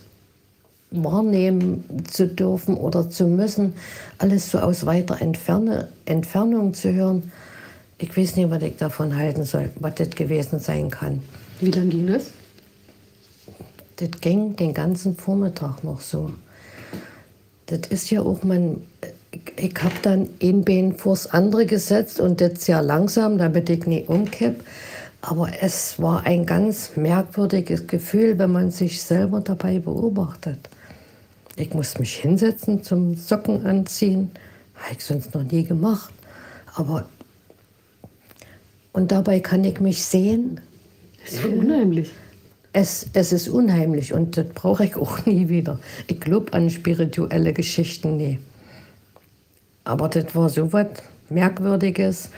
wahrnehmen 0.90 1.84
zu 2.10 2.28
dürfen 2.28 2.76
oder 2.76 3.08
zu 3.08 3.26
müssen, 3.26 3.74
alles 4.18 4.50
so 4.50 4.58
aus 4.58 4.84
weiter 4.84 5.20
Entferne, 5.20 5.88
Entfernung 6.04 6.74
zu 6.74 6.92
hören 6.92 7.32
ich 7.98 8.16
weiß 8.16 8.36
nicht, 8.36 8.50
was 8.50 8.62
ich 8.62 8.76
davon 8.76 9.16
halten 9.16 9.44
soll, 9.44 9.70
was 9.76 9.94
das 9.96 10.10
gewesen 10.10 10.58
sein 10.58 10.90
kann. 10.90 11.22
Wie 11.60 11.70
lange 11.70 11.88
ging 11.88 12.06
das? 12.08 12.30
Das 13.96 14.10
ging 14.20 14.56
den 14.56 14.74
ganzen 14.74 15.16
Vormittag 15.16 15.84
noch 15.84 16.00
so. 16.00 16.32
Das 17.66 17.80
ist 17.90 18.10
ja 18.10 18.20
auch, 18.20 18.42
man, 18.42 18.82
ich, 19.30 19.40
ich 19.56 19.74
habe 19.82 19.94
dann 20.02 20.28
ein 20.42 20.64
Bein 20.64 20.96
vors 20.96 21.28
andere 21.28 21.64
gesetzt 21.64 22.20
und 22.20 22.40
das 22.40 22.64
sehr 22.64 22.82
langsam, 22.82 23.38
damit 23.38 23.70
ich 23.70 23.86
nicht 23.86 24.08
umkipp. 24.08 24.64
Aber 25.20 25.48
es 25.62 25.98
war 25.98 26.26
ein 26.26 26.44
ganz 26.44 26.96
merkwürdiges 26.96 27.86
Gefühl, 27.86 28.38
wenn 28.38 28.52
man 28.52 28.70
sich 28.70 29.00
selber 29.00 29.40
dabei 29.40 29.78
beobachtet. 29.78 30.68
Ich 31.56 31.72
musste 31.72 32.00
mich 32.00 32.16
hinsetzen 32.16 32.82
zum 32.82 33.14
Socken 33.14 33.64
anziehen. 33.64 34.32
Habe 34.74 34.96
ich 34.98 35.04
sonst 35.04 35.34
noch 35.34 35.44
nie 35.44 35.64
gemacht. 35.64 36.12
Aber 36.74 37.06
und 38.94 39.10
dabei 39.12 39.40
kann 39.40 39.64
ich 39.64 39.80
mich 39.80 40.02
sehen. 40.02 40.60
Das 41.24 41.34
ist 41.34 41.44
unheimlich. 41.44 42.10
Es, 42.72 43.08
es 43.12 43.32
ist 43.32 43.48
unheimlich 43.48 44.14
und 44.14 44.36
das 44.36 44.46
brauche 44.54 44.86
ich 44.86 44.96
auch 44.96 45.26
nie 45.26 45.48
wieder. 45.48 45.78
Ich 46.06 46.20
glaube 46.20 46.52
an 46.54 46.70
spirituelle 46.70 47.52
Geschichten 47.52 48.16
nie. 48.16 48.38
Aber 49.84 50.08
das 50.08 50.34
war 50.34 50.48
so 50.48 50.72
was 50.72 50.86
Merkwürdiges. 51.28 52.30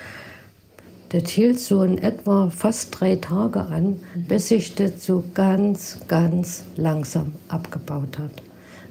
Das 1.10 1.28
hielt 1.30 1.60
so 1.60 1.82
in 1.82 1.98
etwa 1.98 2.50
fast 2.50 2.98
drei 2.98 3.16
Tage 3.16 3.60
an, 3.60 4.00
bis 4.14 4.48
sich 4.48 4.74
das 4.74 5.04
so 5.04 5.22
ganz, 5.34 6.00
ganz 6.08 6.64
langsam 6.76 7.32
abgebaut 7.48 8.18
hat. 8.18 8.42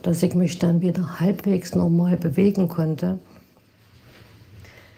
Dass 0.03 0.23
ich 0.23 0.35
mich 0.35 0.59
dann 0.59 0.81
wieder 0.81 1.19
halbwegs 1.19 1.73
normal 1.75 2.15
bewegen 2.15 2.69
konnte. 2.69 3.19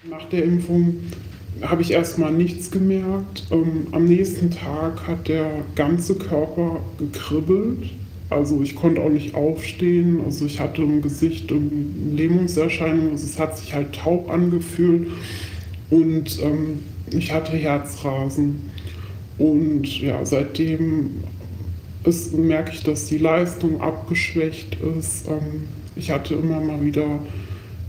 Nach 0.03 0.24
der 0.30 0.44
Impfung 0.44 0.98
habe 1.62 1.82
ich 1.82 1.92
erstmal 1.92 2.32
nichts 2.32 2.72
gemerkt. 2.72 3.48
Ähm, 3.52 3.88
am 3.92 4.06
nächsten 4.06 4.52
Tag 4.52 5.08
hat 5.08 5.28
der 5.28 5.50
ganze 5.76 6.16
Körper 6.16 6.80
gekribbelt. 6.98 7.92
Also 8.30 8.62
ich 8.62 8.76
konnte 8.76 9.02
auch 9.02 9.10
nicht 9.10 9.36
aufstehen. 9.36 10.22
Also 10.26 10.46
ich 10.46 10.60
hatte 10.60 10.82
im 10.82 11.02
Gesicht 11.02 11.52
Lähmungserscheinungen. 11.52 13.12
Also 13.12 13.26
es 13.26 13.40
hat 13.40 13.58
sich 13.58 13.74
halt 13.74 13.94
taub 13.94 14.30
angefühlt. 14.30 15.08
Und 15.90 16.42
ähm, 16.42 16.80
ich 17.12 17.32
hatte 17.32 17.54
Herzrasen. 17.54 18.70
Und 19.38 20.02
ja, 20.02 20.26
seitdem 20.26 21.24
ist, 22.04 22.34
merke 22.34 22.72
ich, 22.74 22.84
dass 22.84 23.06
die 23.06 23.18
Leistung 23.18 23.82
abgeschwächt 23.82 24.78
ist. 24.98 25.28
Ähm, 25.28 25.68
ich 25.96 26.12
hatte 26.12 26.36
immer 26.36 26.60
mal 26.60 26.84
wieder 26.84 27.20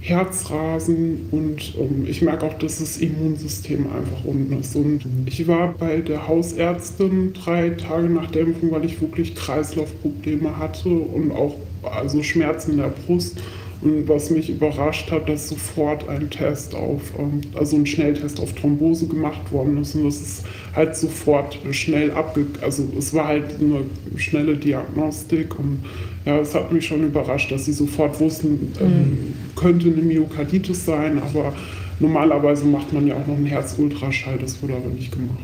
Herzrasen 0.00 1.26
und 1.32 1.74
ähm, 1.78 2.06
ich 2.08 2.22
merke 2.22 2.46
auch, 2.46 2.54
dass 2.54 2.78
das 2.78 2.98
Immunsystem 2.98 3.86
einfach 3.86 4.24
unten 4.24 4.60
ist. 4.60 4.76
Und 4.76 5.00
ich 5.26 5.46
war 5.48 5.74
bei 5.76 6.00
der 6.00 6.28
Hausärztin 6.28 7.32
drei 7.32 7.70
Tage 7.70 8.08
nach 8.08 8.30
der 8.30 8.42
Impfung, 8.42 8.70
weil 8.70 8.84
ich 8.84 9.00
wirklich 9.00 9.34
Kreislaufprobleme 9.34 10.56
hatte 10.56 10.88
und 10.88 11.32
auch 11.32 11.56
also 11.82 12.22
Schmerzen 12.22 12.72
in 12.72 12.76
der 12.78 12.92
Brust. 13.06 13.38
Und 13.80 14.08
was 14.08 14.30
mich 14.30 14.50
überrascht 14.50 15.08
hat, 15.12 15.28
dass 15.28 15.48
sofort 15.48 16.08
ein 16.08 16.30
Test 16.30 16.74
auf, 16.74 17.00
ähm, 17.16 17.40
also 17.54 17.76
ein 17.76 17.86
Schnelltest 17.86 18.40
auf 18.40 18.52
Thrombose 18.54 19.06
gemacht 19.06 19.52
worden 19.52 19.78
ist. 19.78 19.94
Und 19.94 20.04
das 20.04 20.20
ist 20.20 20.44
halt 20.74 20.96
sofort 20.96 21.58
schnell 21.70 22.10
abge... 22.10 22.46
Also 22.60 22.88
es 22.98 23.14
war 23.14 23.28
halt 23.28 23.44
eine 23.60 23.82
schnelle 24.16 24.56
Diagnostik. 24.56 25.56
Und 25.58 25.84
ja, 26.24 26.40
es 26.40 26.54
hat 26.54 26.72
mich 26.72 26.86
schon 26.86 27.04
überrascht, 27.04 27.52
dass 27.52 27.66
sie 27.66 27.72
sofort 27.72 28.18
wussten, 28.18 28.72
ähm, 28.80 28.88
mhm. 28.88 29.34
Könnte 29.58 29.88
eine 29.88 30.02
Myokarditis 30.02 30.84
sein. 30.84 31.20
Aber 31.22 31.54
normalerweise 32.00 32.64
macht 32.64 32.92
man 32.92 33.06
ja 33.06 33.16
auch 33.16 33.26
noch 33.26 33.36
einen 33.36 33.46
Herzultraschall. 33.46 34.38
Das 34.38 34.62
wurde 34.62 34.74
aber 34.76 34.88
nicht 34.88 35.12
gemacht. 35.12 35.38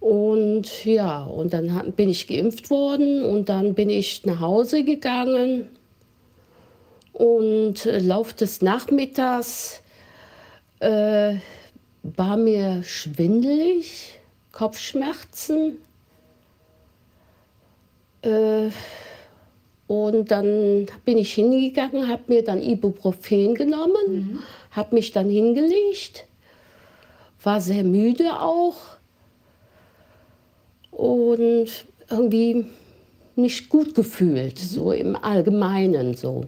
Und 0.00 0.84
ja, 0.84 1.24
und 1.24 1.52
dann 1.52 1.92
bin 1.96 2.08
ich 2.08 2.28
geimpft 2.28 2.70
worden 2.70 3.24
und 3.24 3.48
dann 3.48 3.74
bin 3.74 3.90
ich 3.90 4.24
nach 4.24 4.38
Hause 4.38 4.84
gegangen 4.84 5.66
und 7.12 7.86
äh, 7.86 7.98
Lauf 7.98 8.34
des 8.34 8.60
Nachmittags 8.60 9.82
äh, 10.80 11.36
war 12.02 12.36
mir 12.36 12.82
schwindelig, 12.82 14.20
Kopfschmerzen. 14.52 15.78
Äh, 18.20 18.68
und 19.86 20.30
dann 20.30 20.86
bin 21.04 21.18
ich 21.18 21.34
hingegangen, 21.34 22.08
habe 22.08 22.24
mir 22.26 22.42
dann 22.42 22.62
Ibuprofen 22.62 23.54
genommen, 23.54 24.06
mhm. 24.08 24.42
habe 24.72 24.94
mich 24.94 25.12
dann 25.12 25.28
hingelegt, 25.28 26.26
war 27.42 27.60
sehr 27.60 27.84
müde 27.84 28.40
auch 28.40 28.76
und 30.90 31.68
irgendwie 32.10 32.66
nicht 33.36 33.68
gut 33.68 33.94
gefühlt, 33.94 34.60
mhm. 34.60 34.66
so 34.66 34.92
im 34.92 35.16
Allgemeinen 35.16 36.14
so. 36.14 36.46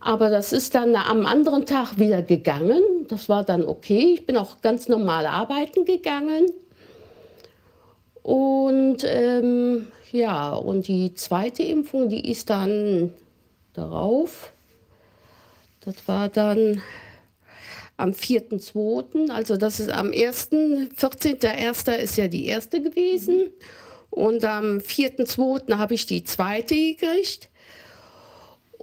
Aber 0.00 0.30
das 0.30 0.52
ist 0.52 0.74
dann 0.74 0.94
am 0.94 1.26
anderen 1.26 1.66
Tag 1.66 1.98
wieder 1.98 2.22
gegangen. 2.22 2.80
Das 3.08 3.28
war 3.28 3.42
dann 3.42 3.64
okay. 3.64 4.14
Ich 4.14 4.24
bin 4.24 4.36
auch 4.36 4.60
ganz 4.60 4.88
normal 4.88 5.26
arbeiten 5.26 5.84
gegangen. 5.84 6.46
Und 8.22 8.98
ähm, 9.04 9.88
ja, 10.16 10.54
und 10.54 10.88
die 10.88 11.14
zweite 11.14 11.62
Impfung, 11.62 12.08
die 12.08 12.30
ist 12.30 12.50
dann 12.50 13.12
darauf. 13.74 14.52
Das 15.80 15.96
war 16.06 16.28
dann 16.28 16.82
am 17.96 18.10
4.2., 18.10 19.30
also 19.30 19.56
das 19.56 19.80
ist 19.80 19.90
am 19.90 20.12
1., 20.12 20.50
14.1. 20.50 21.96
ist 21.96 22.16
ja 22.16 22.28
die 22.28 22.46
erste 22.46 22.82
gewesen. 22.82 23.50
Und 24.10 24.44
am 24.44 24.78
4.2. 24.78 25.76
habe 25.76 25.94
ich 25.94 26.06
die 26.06 26.24
zweite 26.24 26.74
gekriegt 26.74 27.50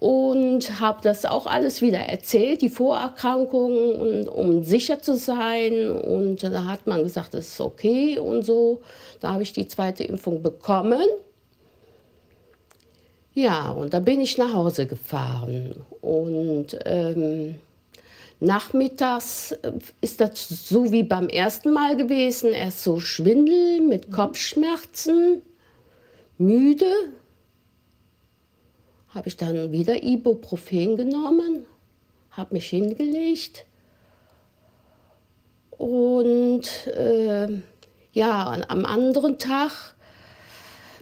und 0.04 0.82
habe 0.82 1.00
das 1.02 1.24
auch 1.26 1.46
alles 1.46 1.82
wieder 1.82 2.00
erzählt, 2.00 2.62
die 2.62 2.70
Vorerkrankungen, 2.70 3.96
und, 3.96 4.28
um 4.28 4.64
sicher 4.64 5.00
zu 5.00 5.16
sein. 5.16 5.90
Und 5.90 6.44
da 6.44 6.66
hat 6.66 6.88
man 6.88 7.04
gesagt, 7.04 7.34
das 7.34 7.48
ist 7.48 7.62
okay 7.62 8.20
und 8.20 8.44
so. 8.44 8.82
Da 9.24 9.32
habe 9.32 9.44
ich 9.44 9.54
die 9.54 9.70
zweite 9.70 10.04
Impfung 10.04 10.44
bekommen. 10.44 11.08
Ja, 13.34 13.72
und 13.72 13.94
da 13.94 14.02
bin 14.02 14.20
ich 14.20 14.38
nach 14.38 14.54
Hause 14.54 14.86
gefahren. 14.86 15.86
Und 16.02 16.78
ähm, 16.84 17.56
nachmittags 18.42 19.54
äh, 19.54 19.72
ist 20.02 20.20
das 20.20 20.50
so 20.50 20.92
wie 20.92 21.04
beim 21.04 21.30
ersten 21.30 21.72
Mal 21.72 21.96
gewesen. 21.96 22.52
Erst 22.52 22.84
so 22.84 23.00
Schwindel 23.00 23.80
mit 23.80 24.12
Kopfschmerzen, 24.12 25.42
müde. 26.38 26.92
Habe 29.08 29.30
ich 29.30 29.38
dann 29.38 29.72
wieder 29.72 30.04
Ibuprofen 30.04 30.98
genommen, 30.98 31.66
habe 32.32 32.56
mich 32.56 32.68
hingelegt. 32.68 33.66
Und 35.78 36.88
äh, 36.88 37.62
ja, 38.14 38.62
am 38.68 38.86
anderen 38.86 39.38
Tag 39.40 39.96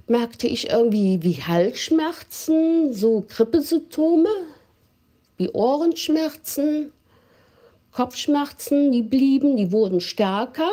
merkte 0.08 0.48
ich 0.48 0.70
irgendwie 0.70 1.22
wie 1.24 1.42
Halsschmerzen, 1.42 2.94
so 2.94 3.26
Grippesymptome, 3.28 4.30
wie 5.38 5.50
Ohrenschmerzen, 5.50 6.92
Kopfschmerzen, 7.92 8.92
die 8.92 9.04
blieben, 9.04 9.58
die 9.58 9.72
wurden 9.72 10.00
stärker. 10.02 10.70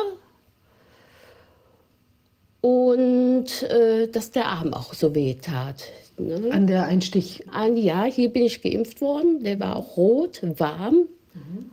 Und 2.61 3.63
äh, 3.63 4.07
dass 4.07 4.31
der 4.31 4.47
Arm 4.47 4.73
auch 4.73 4.93
so 4.93 5.15
weh 5.15 5.35
tat. 5.35 5.83
Ne? 6.17 6.49
An 6.51 6.67
der 6.67 6.85
Einstich? 6.85 7.45
An, 7.49 7.77
ja, 7.77 8.03
hier 8.03 8.29
bin 8.29 8.43
ich 8.43 8.61
geimpft 8.61 8.99
worden. 8.99 9.43
Der 9.43 9.59
war 9.59 9.75
auch 9.77 9.95
rot, 9.97 10.41
warm, 10.59 11.07
Mhm. 11.33 11.71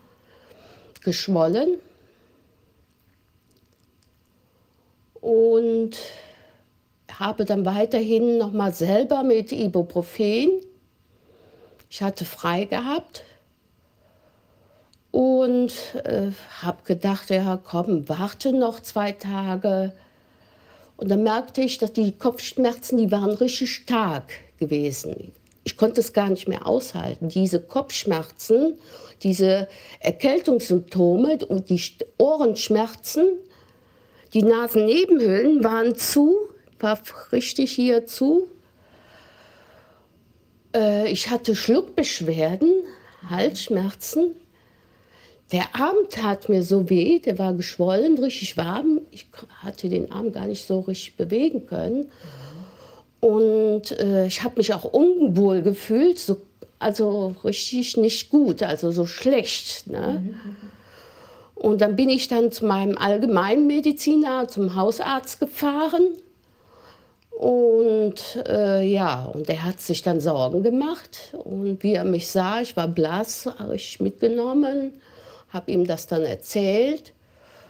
geschwollen. 1.03 1.79
Und 5.27 5.97
habe 7.13 7.45
dann 7.45 7.65
weiterhin 7.65 8.39
noch 8.39 8.53
mal 8.53 8.73
selber 8.73 9.25
mit 9.25 9.51
Ibuprofen. 9.51 10.53
Ich 11.91 12.01
hatte 12.01 12.25
frei 12.25 12.67
gehabt 12.67 13.25
und 15.11 15.73
äh, 16.05 16.31
habe 16.63 16.79
gedacht, 16.85 17.31
ja 17.31 17.59
komm, 17.65 18.09
warte 18.09 18.53
noch 18.53 18.79
zwei 18.79 19.11
Tage. 19.11 19.95
Und 20.97 21.11
dann 21.11 21.25
merkte 21.25 21.61
ich, 21.61 21.79
dass 21.79 21.93
die 21.93 22.13
Kopfschmerzen, 22.13 22.97
die 22.97 23.11
waren 23.11 23.31
richtig 23.31 23.75
stark 23.75 24.31
gewesen. 24.61 25.33
Ich 25.65 25.77
konnte 25.77 26.03
es 26.03 26.13
gar 26.13 26.31
nicht 26.31 26.47
mehr 26.47 26.69
aushalten. 26.69 27.31
Diese 27.31 27.61
Kopfschmerzen, 27.61 28.79
diese 29.25 29.67
Erkältungssymptome 29.99 31.45
und 31.47 31.69
die 31.69 31.83
Ohrenschmerzen, 32.17 33.27
die 34.37 34.43
Nasennebenhöhlen 34.43 35.65
waren 35.65 35.97
zu, 35.97 36.37
war 36.79 37.01
richtig 37.33 37.73
hier 37.73 38.05
zu. 38.05 38.49
Äh, 40.75 41.11
ich 41.11 41.31
hatte 41.31 41.57
Schluckbeschwerden, 41.57 42.71
Halsschmerzen. 43.31 44.35
Der 45.53 45.75
Arm 45.75 45.97
tat 46.11 46.51
mir 46.51 46.63
so 46.63 46.91
weh, 46.91 47.19
der 47.19 47.39
war 47.39 47.55
geschwollen, 47.55 48.19
richtig 48.19 48.59
warm. 48.59 49.01
Ich 49.11 49.27
hatte 49.63 49.89
den 49.89 50.13
Arm 50.13 50.33
gar 50.33 50.47
nicht 50.47 50.67
so 50.67 50.81
richtig 50.81 51.17
bewegen 51.17 51.65
können. 51.65 52.11
Und 53.21 53.93
äh, 53.93 54.27
ich 54.27 54.43
habe 54.43 54.57
mich 54.59 54.75
auch 54.75 54.85
unwohl 54.85 55.63
gefühlt, 55.63 56.19
so, 56.19 56.43
also 56.79 57.35
richtig 57.43 57.97
nicht 57.97 58.29
gut, 58.29 58.63
also 58.63 58.93
so 58.93 59.07
schlecht. 59.07 59.87
Ne? 59.87 60.35
Und 61.67 61.81
dann 61.81 61.97
bin 61.97 62.11
ich 62.11 62.29
dann 62.29 62.53
zu 62.53 62.65
meinem 62.65 62.97
Allgemeinmediziner, 62.97 64.47
zum 64.47 64.77
Hausarzt 64.77 65.41
gefahren. 65.41 66.13
Und 67.33 68.23
äh, 68.47 68.85
ja, 68.85 69.25
und 69.25 69.49
er 69.49 69.65
hat 69.65 69.81
sich 69.81 70.01
dann 70.03 70.21
Sorgen 70.21 70.63
gemacht. 70.63 71.35
Und 71.43 71.83
wie 71.83 71.95
er 71.95 72.05
mich 72.05 72.29
sah, 72.29 72.61
ich 72.61 72.77
war 72.77 72.87
blass, 72.87 73.47
habe 73.59 73.75
ich 73.75 73.99
mitgenommen, 73.99 74.93
habe 75.49 75.73
ihm 75.73 75.89
das 75.89 76.07
dann 76.07 76.23
erzählt. 76.23 77.13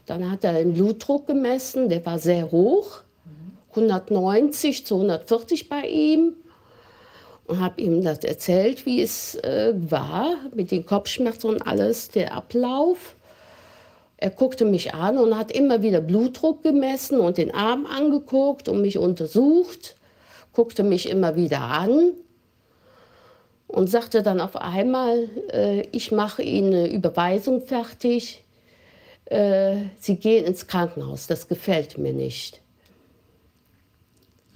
Dann 0.05 0.31
hat 0.31 0.45
er 0.45 0.53
den 0.53 0.75
Blutdruck 0.75 1.27
gemessen, 1.27 1.89
der 1.89 2.05
war 2.05 2.19
sehr 2.19 2.51
hoch, 2.51 3.01
190 3.71 4.85
zu 4.85 4.97
140 4.97 5.71
bei 5.71 5.89
ihm. 5.89 6.35
Und 7.47 7.61
habe 7.61 7.81
ihm 7.81 8.05
das 8.05 8.19
erzählt, 8.25 8.85
wie 8.85 9.01
es 9.01 9.37
äh, 9.37 9.73
war 9.75 10.35
mit 10.55 10.71
den 10.71 10.85
Kopfschmerzen 10.85 11.49
und 11.49 11.67
alles, 11.67 12.11
der 12.11 12.35
Ablauf. 12.35 13.16
Er 14.19 14.31
guckte 14.31 14.65
mich 14.65 14.95
an 14.95 15.19
und 15.19 15.37
hat 15.37 15.53
immer 15.53 15.83
wieder 15.83 16.01
Blutdruck 16.01 16.63
gemessen 16.63 17.21
und 17.21 17.37
den 17.37 17.55
Arm 17.55 17.87
angeguckt 17.87 18.69
und 18.69 18.81
mich 18.81 18.97
untersucht, 18.97 19.97
guckte 20.53 20.83
mich 20.83 21.11
immer 21.11 21.37
wieder 21.37 21.61
an 21.61 22.13
und 23.67 23.91
sagte 23.91 24.23
dann 24.23 24.41
auf 24.41 24.57
einmal, 24.57 25.29
äh, 25.53 25.83
ich 25.93 26.13
mache 26.13 26.43
Ihnen 26.43 26.73
eine 26.73 26.93
Überweisung 26.93 27.61
fertig, 27.61 28.43
äh, 29.27 29.77
Sie 29.99 30.17
gehen 30.17 30.47
ins 30.47 30.67
Krankenhaus, 30.67 31.27
das 31.27 31.47
gefällt 31.47 31.99
mir 31.99 32.15
nicht. 32.15 32.63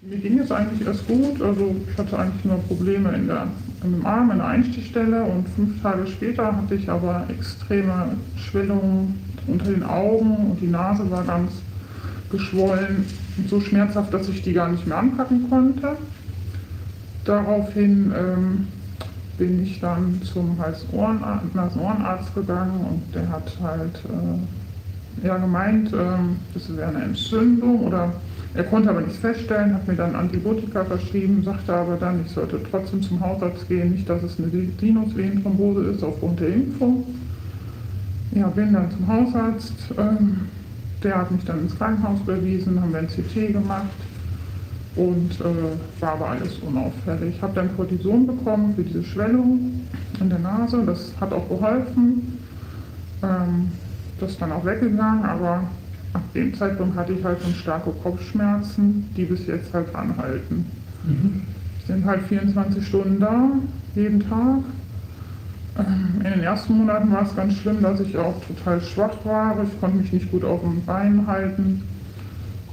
Mir 0.02 0.16
ging 0.16 0.38
es 0.38 0.50
eigentlich 0.50 0.88
erst 0.88 1.06
gut. 1.06 1.42
Also 1.42 1.76
ich 1.86 1.98
hatte 1.98 2.18
eigentlich 2.18 2.44
nur 2.46 2.56
Probleme 2.60 3.12
in 3.14 3.26
der, 3.26 3.48
im 3.84 4.06
Arm, 4.06 4.30
in 4.30 4.38
der 4.38 4.46
Einstichstelle 4.46 5.22
und 5.24 5.46
fünf 5.50 5.82
Tage 5.82 6.06
später 6.06 6.56
hatte 6.56 6.74
ich 6.74 6.88
aber 6.88 7.26
extreme 7.28 8.16
Schwellungen 8.36 9.29
unter 9.50 9.66
den 9.66 9.82
Augen 9.82 10.50
und 10.50 10.60
die 10.60 10.68
Nase 10.68 11.10
war 11.10 11.24
ganz 11.24 11.52
geschwollen 12.30 13.04
und 13.36 13.48
so 13.48 13.60
schmerzhaft, 13.60 14.14
dass 14.14 14.28
ich 14.28 14.42
die 14.42 14.52
gar 14.52 14.68
nicht 14.68 14.86
mehr 14.86 14.98
anpacken 14.98 15.48
konnte. 15.50 15.96
Daraufhin 17.24 18.12
ähm, 18.16 18.68
bin 19.36 19.62
ich 19.62 19.80
dann 19.80 20.20
zum 20.22 20.58
Hals-Ohren- 20.58 21.22
Nasen-Ohrenarzt 21.54 22.34
gegangen 22.34 22.80
und 22.88 23.14
der 23.14 23.28
hat 23.28 23.56
halt 23.62 24.02
äh, 24.04 25.26
ja, 25.26 25.36
gemeint, 25.36 25.92
ähm, 25.92 26.36
das 26.54 26.74
wäre 26.76 26.88
eine 26.88 27.04
Entzündung 27.04 27.80
oder 27.80 28.12
er 28.54 28.64
konnte 28.64 28.90
aber 28.90 29.00
nichts 29.00 29.18
feststellen, 29.18 29.74
hat 29.74 29.86
mir 29.86 29.94
dann 29.94 30.14
Antibiotika 30.16 30.84
verschrieben, 30.84 31.42
sagte 31.44 31.72
aber 31.72 31.96
dann, 31.96 32.22
ich 32.26 32.32
sollte 32.32 32.60
trotzdem 32.68 33.00
zum 33.00 33.20
Hausarzt 33.20 33.68
gehen, 33.68 33.92
nicht, 33.92 34.08
dass 34.08 34.22
es 34.22 34.38
eine 34.38 34.50
Sinusvenenthrombose 34.80 35.82
ist 35.84 36.02
aufgrund 36.02 36.40
der 36.40 36.48
Impfung. 36.54 37.04
Ja, 38.32 38.46
bin 38.48 38.72
dann 38.72 38.90
zum 38.92 39.08
Hausarzt, 39.08 39.74
ähm, 39.98 40.42
der 41.02 41.18
hat 41.18 41.30
mich 41.30 41.44
dann 41.44 41.60
ins 41.60 41.76
Krankenhaus 41.76 42.20
überwiesen, 42.20 42.80
haben 42.80 42.92
wir 42.92 43.00
ein 43.00 43.08
CT 43.08 43.52
gemacht 43.52 43.86
und 44.94 45.40
äh, 45.40 46.00
war 46.00 46.12
aber 46.12 46.30
alles 46.30 46.58
unauffällig. 46.58 47.36
Ich 47.36 47.42
habe 47.42 47.54
dann 47.54 47.74
Cortison 47.76 48.26
bekommen 48.26 48.74
für 48.76 48.82
diese 48.84 49.02
Schwellung 49.02 49.80
in 50.20 50.28
der 50.28 50.38
Nase, 50.38 50.82
das 50.84 51.12
hat 51.20 51.32
auch 51.32 51.48
geholfen. 51.48 52.38
Ähm, 53.22 53.72
das 54.20 54.32
ist 54.32 54.42
dann 54.42 54.52
auch 54.52 54.64
weggegangen, 54.64 55.24
aber 55.24 55.64
ab 56.12 56.22
dem 56.34 56.54
Zeitpunkt 56.54 56.96
hatte 56.96 57.14
ich 57.14 57.24
halt 57.24 57.40
schon 57.42 57.54
starke 57.54 57.90
Kopfschmerzen, 58.02 59.08
die 59.16 59.24
bis 59.24 59.46
jetzt 59.46 59.72
halt 59.72 59.94
anhalten. 59.94 60.66
Sind 61.86 62.04
halt 62.04 62.22
24 62.28 62.86
Stunden 62.86 63.18
da, 63.18 63.50
jeden 63.94 64.20
Tag. 64.20 64.58
Ähm, 65.78 66.20
In 66.24 66.30
den 66.32 66.42
ersten 66.42 66.74
Monaten 66.76 67.12
war 67.12 67.22
es 67.22 67.34
ganz 67.36 67.54
schlimm, 67.56 67.82
dass 67.82 68.00
ich 68.00 68.16
auch 68.16 68.34
total 68.46 68.80
schwach 68.82 69.16
war. 69.24 69.56
Ich 69.64 69.80
konnte 69.80 69.98
mich 69.98 70.12
nicht 70.12 70.30
gut 70.30 70.44
auf 70.44 70.60
den 70.60 70.84
Beinen 70.84 71.26
halten, 71.26 71.82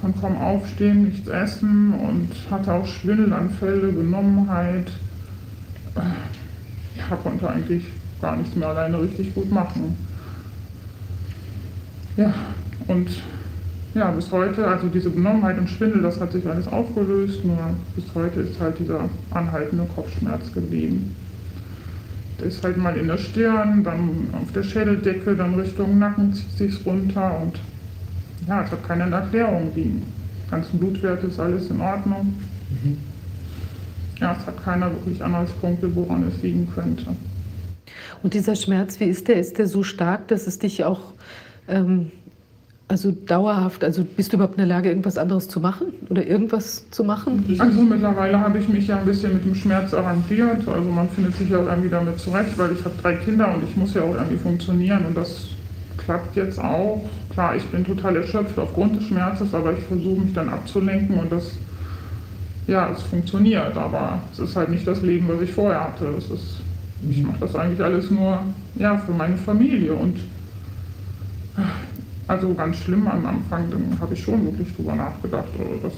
konnte 0.02 0.20
kaum 0.20 0.38
aufstehen, 0.38 1.04
nichts 1.06 1.28
essen 1.28 1.94
und 1.94 2.30
hatte 2.52 2.74
auch 2.74 2.86
Schwindelanfälle, 2.88 3.92
Benommenheit. 3.92 4.92
Äh, 5.96 6.02
Ja, 6.98 7.16
konnte 7.18 7.50
eigentlich 7.50 7.86
gar 8.22 8.36
nichts 8.38 8.56
mehr 8.56 8.70
alleine 8.70 9.02
richtig 9.02 9.34
gut 9.36 9.52
machen. 9.52 9.96
Ja, 12.16 12.34
und 12.88 13.10
ja, 13.94 14.12
bis 14.12 14.32
heute, 14.32 14.68
also 14.68 14.88
diese 14.88 15.10
Benommenheit 15.12 15.58
und 15.58 15.70
Schwindel, 15.70 16.02
das 16.02 16.20
hat 16.20 16.32
sich 16.32 16.46
alles 16.48 16.68
aufgelöst, 16.68 17.46
nur 17.46 17.58
bis 17.96 18.06
heute 18.16 18.42
ist 18.42 18.60
halt 18.60 18.80
dieser 18.80 19.10
anhaltende 19.32 19.86
Kopfschmerz 19.96 20.52
geblieben. 20.52 21.16
Ist 22.42 22.64
halt 22.64 22.78
mal 22.78 22.96
in 22.96 23.08
der 23.08 23.18
Stirn, 23.18 23.84
dann 23.84 24.30
auf 24.34 24.52
der 24.52 24.64
Schädeldecke, 24.64 25.36
dann 25.36 25.56
Richtung 25.56 25.98
Nacken 25.98 26.34
zieht 26.34 26.52
sich's 26.52 26.86
runter 26.86 27.40
und 27.42 27.60
ja, 28.48 28.64
es 28.64 28.72
hat 28.72 28.88
keine 28.88 29.10
Erklärung. 29.10 29.72
Die 29.76 30.02
ganzen 30.50 30.80
Blutwerte 30.80 31.28
ist 31.28 31.40
alles 31.40 31.70
in 31.70 31.82
Ordnung. 31.82 32.36
Ja, 34.20 34.38
es 34.40 34.46
hat 34.46 34.64
keiner 34.64 34.92
wirklich 34.92 35.24
Anhaltspunkte, 35.24 35.94
woran 35.96 36.28
es 36.28 36.42
liegen 36.42 36.70
könnte. 36.74 37.08
Und 38.24 38.34
dieser 38.34 38.56
Schmerz, 38.56 39.00
wie 39.00 39.06
ist 39.06 39.28
der? 39.28 39.40
Ist 39.40 39.58
der 39.58 39.68
so 39.68 39.84
stark, 39.84 40.28
dass 40.28 40.48
es 40.48 40.60
dich 40.60 40.84
auch 40.84 41.14
ähm, 41.68 42.12
Also 42.90 43.12
dauerhaft, 43.12 43.84
also 43.84 44.06
bist 44.06 44.32
du 44.32 44.38
überhaupt 44.38 44.54
in 44.54 44.60
der 44.60 44.68
Lage, 44.68 44.88
irgendwas 44.88 45.18
anderes 45.18 45.50
zu 45.50 45.60
machen 45.60 45.88
oder 46.10 46.26
irgendwas 46.26 46.90
zu 46.90 47.04
machen? 47.04 47.44
Also 47.60 47.82
mittlerweile 47.82 48.40
habe 48.40 48.60
ich 48.60 48.70
mich 48.70 48.88
ja 48.88 48.98
ein 48.98 49.06
bisschen 49.06 49.34
mit 49.34 49.44
dem 49.44 49.56
Schmerz 49.56 49.94
arrangiert. 49.94 50.66
Also 50.66 50.90
man 50.90 51.10
findet 51.10 51.36
sich 51.36 51.50
ja 51.50 51.60
irgendwie 51.60 51.90
damit 51.90 52.18
zurecht, 52.18 52.58
weil 52.58 52.72
ich 52.72 52.86
habe 52.86 52.96
drei 53.02 53.16
Kinder 53.16 53.54
und 53.54 53.64
ich 53.66 53.76
muss 53.76 53.94
ja 53.94 54.04
auch 54.04 54.16
irgendwie 54.16 54.38
funktionieren 54.38 55.06
und 55.06 55.18
das 55.18 55.48
klappt 55.98 56.38
jetzt 56.38 56.60
auch. 56.60 57.04
Klar, 57.32 57.58
ich 57.58 57.66
bin 57.66 57.84
total 57.84 58.16
erschöpft 58.16 58.58
aufgrund 58.58 58.96
des 58.96 59.04
Schmerzes, 59.04 59.54
aber 59.54 59.74
ich 59.74 59.84
versuche 59.84 60.22
mich 60.22 60.34
dann 60.34 60.48
abzulenken 60.48 61.20
und 61.20 61.30
das, 61.30 61.52
ja, 62.68 62.90
es 62.90 63.04
funktioniert, 63.04 63.76
aber 63.76 64.22
es 64.32 64.40
ist 64.40 64.56
halt 64.56 64.70
nicht 64.70 64.88
das 64.88 65.02
Leben, 65.02 65.28
was 65.28 65.42
ich 65.42 65.52
vorher 65.52 65.84
hatte. 65.84 66.06
Ist, 66.18 66.32
ich 67.10 67.22
mache 67.22 67.40
das 67.42 67.54
eigentlich 67.54 67.84
alles 67.84 68.10
nur, 68.10 68.40
ja, 68.76 68.98
für 68.98 69.12
meine 69.12 69.36
Familie 69.36 69.92
und 69.94 70.16
also 72.28 72.54
ganz 72.54 72.78
schlimm 72.78 73.08
am 73.08 73.26
Anfang, 73.26 73.70
dann 73.72 74.00
habe 74.00 74.14
ich 74.14 74.22
schon 74.22 74.46
wirklich 74.46 74.76
drüber 74.76 74.96
nachgedacht, 74.96 75.48
oh, 75.60 75.78
das 75.82 75.94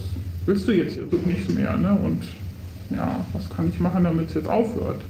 willst 0.45 0.67
du 0.67 0.72
jetzt 0.72 0.97
nicht 1.26 1.49
mehr, 1.49 1.76
ne? 1.78 1.94
Und 1.94 2.24
ja, 2.90 3.26
was 3.33 3.49
kann 3.49 3.69
ich 3.69 3.79
machen, 3.79 4.03
damit 4.03 4.29
es 4.29 4.35
jetzt 4.35 4.47
aufhört? 4.47 5.01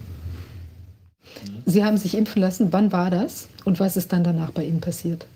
Sie 1.66 1.84
haben 1.84 1.98
sich 1.98 2.16
impfen 2.18 2.42
lassen. 2.42 2.72
Wann 2.72 2.92
war 2.92 3.12
das? 3.12 3.48
Und 3.66 3.80
was 3.80 3.96
ist 3.98 4.12
dann 4.12 4.24
danach 4.24 4.50
bei 4.52 4.64
Ihnen 4.64 4.82
passiert? 4.82 5.28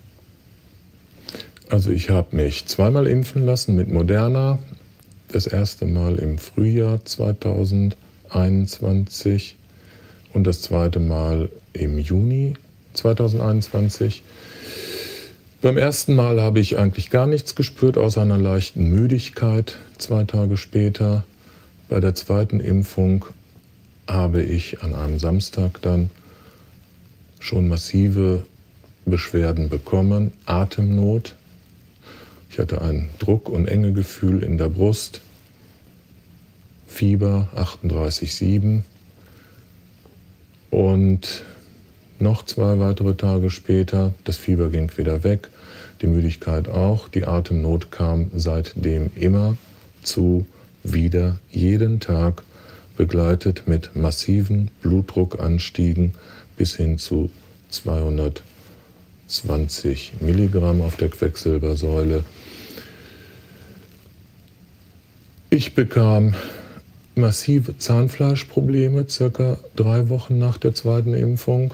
Also 1.70 1.90
ich 1.90 2.10
habe 2.10 2.34
mich 2.36 2.66
zweimal 2.66 3.06
impfen 3.06 3.46
lassen 3.46 3.76
mit 3.76 3.90
Moderna. 3.90 4.58
Das 5.28 5.46
erste 5.46 5.86
Mal 5.86 6.16
im 6.16 6.36
Frühjahr 6.38 7.02
2021 7.04 9.56
und 10.32 10.46
das 10.46 10.62
zweite 10.62 11.00
Mal 11.00 11.50
im 11.72 11.98
Juni 11.98 12.54
2021. 12.92 14.22
Beim 15.64 15.78
ersten 15.78 16.14
Mal 16.14 16.42
habe 16.42 16.60
ich 16.60 16.76
eigentlich 16.76 17.08
gar 17.08 17.26
nichts 17.26 17.54
gespürt, 17.54 17.96
außer 17.96 18.20
einer 18.20 18.36
leichten 18.36 18.90
Müdigkeit 18.90 19.78
zwei 19.96 20.24
Tage 20.24 20.58
später. 20.58 21.24
Bei 21.88 22.00
der 22.00 22.14
zweiten 22.14 22.60
Impfung 22.60 23.24
habe 24.06 24.42
ich 24.42 24.82
an 24.82 24.94
einem 24.94 25.18
Samstag 25.18 25.80
dann 25.80 26.10
schon 27.40 27.66
massive 27.66 28.44
Beschwerden 29.06 29.70
bekommen, 29.70 30.34
Atemnot. 30.44 31.34
Ich 32.50 32.58
hatte 32.58 32.82
ein 32.82 33.08
Druck- 33.18 33.48
und 33.48 33.66
Engegefühl 33.66 34.42
in 34.42 34.58
der 34.58 34.68
Brust, 34.68 35.22
Fieber 36.86 37.48
38,7 37.56 38.82
und 40.68 41.42
noch 42.18 42.44
zwei 42.44 42.78
weitere 42.78 43.14
Tage 43.14 43.48
später, 43.50 44.12
das 44.24 44.36
Fieber 44.36 44.68
ging 44.68 44.90
wieder 44.98 45.24
weg, 45.24 45.48
die 46.04 46.10
Müdigkeit 46.10 46.68
auch, 46.68 47.08
die 47.08 47.24
Atemnot 47.24 47.90
kam 47.90 48.30
seitdem 48.36 49.10
immer 49.16 49.56
zu 50.02 50.44
wieder 50.82 51.38
jeden 51.50 51.98
Tag, 51.98 52.42
begleitet 52.98 53.66
mit 53.66 53.96
massiven 53.96 54.70
Blutdruckanstiegen 54.82 56.12
bis 56.58 56.76
hin 56.76 56.98
zu 56.98 57.30
220 57.70 60.12
Milligramm 60.20 60.82
auf 60.82 60.96
der 60.96 61.08
Quecksilbersäule. 61.08 62.22
Ich 65.48 65.74
bekam 65.74 66.34
massive 67.14 67.78
Zahnfleischprobleme 67.78 69.08
circa 69.08 69.56
drei 69.74 70.10
Wochen 70.10 70.38
nach 70.38 70.58
der 70.58 70.74
zweiten 70.74 71.14
Impfung 71.14 71.72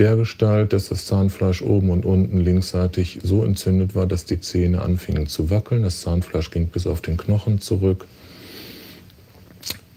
der 0.00 0.16
Gestalt, 0.16 0.72
dass 0.72 0.88
das 0.88 1.04
Zahnfleisch 1.04 1.60
oben 1.60 1.90
und 1.90 2.06
unten 2.06 2.40
linksseitig 2.40 3.20
so 3.22 3.44
entzündet 3.44 3.94
war, 3.94 4.06
dass 4.06 4.24
die 4.24 4.40
Zähne 4.40 4.80
anfingen 4.80 5.26
zu 5.26 5.50
wackeln. 5.50 5.82
Das 5.82 6.00
Zahnfleisch 6.00 6.50
ging 6.50 6.68
bis 6.68 6.86
auf 6.86 7.02
den 7.02 7.18
Knochen 7.18 7.60
zurück. 7.60 8.06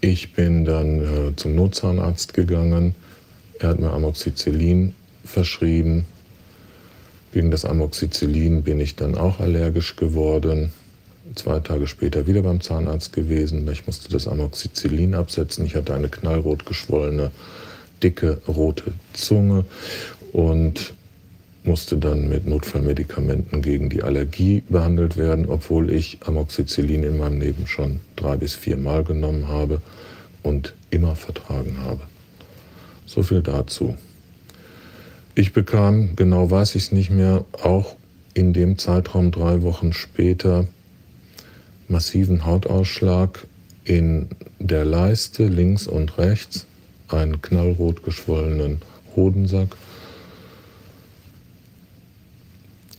Ich 0.02 0.34
bin 0.34 0.66
dann 0.66 1.00
äh, 1.00 1.36
zum 1.38 1.56
Notzahnarzt 1.56 2.34
gegangen. 2.34 2.96
Er 3.60 3.70
hat 3.70 3.80
mir 3.80 3.92
Amoxicillin 3.92 4.94
verschrieben. 5.24 6.04
Gegen 7.32 7.50
das 7.50 7.64
Amoxicillin 7.64 8.62
bin 8.62 8.82
ich 8.82 8.98
dann 8.98 9.16
auch 9.16 9.40
allergisch 9.40 9.96
geworden. 9.96 10.74
Zwei 11.36 11.62
Tage 11.62 11.88
später 11.88 12.28
wieder 12.28 12.42
beim 12.42 12.60
Zahnarzt 12.60 13.14
gewesen. 13.14 13.66
Ich 13.72 13.88
musste 13.88 14.10
das 14.10 14.28
Amoxicillin 14.28 15.16
absetzen. 15.16 15.66
Ich 15.66 15.76
hatte 15.76 15.94
eine 15.94 16.10
knallrot 16.10 16.66
geschwollene 16.66 17.32
dicke 18.04 18.42
rote 18.50 18.92
Zunge 19.14 19.66
und 20.32 20.94
musste 21.64 21.98
dann 21.98 22.28
mit 22.28 22.46
Notfallmedikamenten 22.46 23.62
gegen 23.62 23.90
die 23.90 24.04
Allergie 24.04 24.64
behandelt 24.68 25.16
werden, 25.16 25.48
obwohl 25.48 25.92
ich 25.92 26.20
Amoxicillin 26.26 27.04
in 27.04 27.18
meinem 27.18 27.40
Leben 27.40 27.68
schon 27.68 28.02
drei 28.16 28.36
bis 28.36 28.54
vier 28.54 28.78
Mal 28.78 29.04
genommen 29.04 29.48
habe 29.48 29.82
und 30.42 30.74
immer 30.90 31.16
vertragen 31.16 31.78
habe. 31.80 32.02
So 33.06 33.24
viel 33.24 33.42
dazu. 33.42 33.96
Ich 35.36 35.54
bekam, 35.54 36.16
genau 36.16 36.52
weiß 36.52 36.76
ich 36.76 36.84
es 36.84 36.92
nicht 36.92 37.10
mehr, 37.10 37.46
auch 37.62 37.96
in 38.34 38.54
dem 38.54 38.78
Zeitraum 38.78 39.32
drei 39.32 39.62
Wochen 39.62 39.94
später 39.94 40.68
massiven 41.88 42.46
Hautausschlag 42.46 43.48
in 43.84 44.30
der 44.60 44.86
Leiste 44.86 45.48
links 45.48 45.88
und 45.88 46.18
rechts 46.18 46.66
einen 47.08 47.42
knallrot 47.42 48.04
geschwollenen 48.04 48.82
Hodensack. 49.16 49.76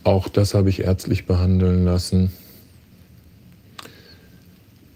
Auch 0.03 0.29
das 0.29 0.53
habe 0.53 0.69
ich 0.69 0.81
ärztlich 0.81 1.25
behandeln 1.25 1.83
lassen. 1.83 2.31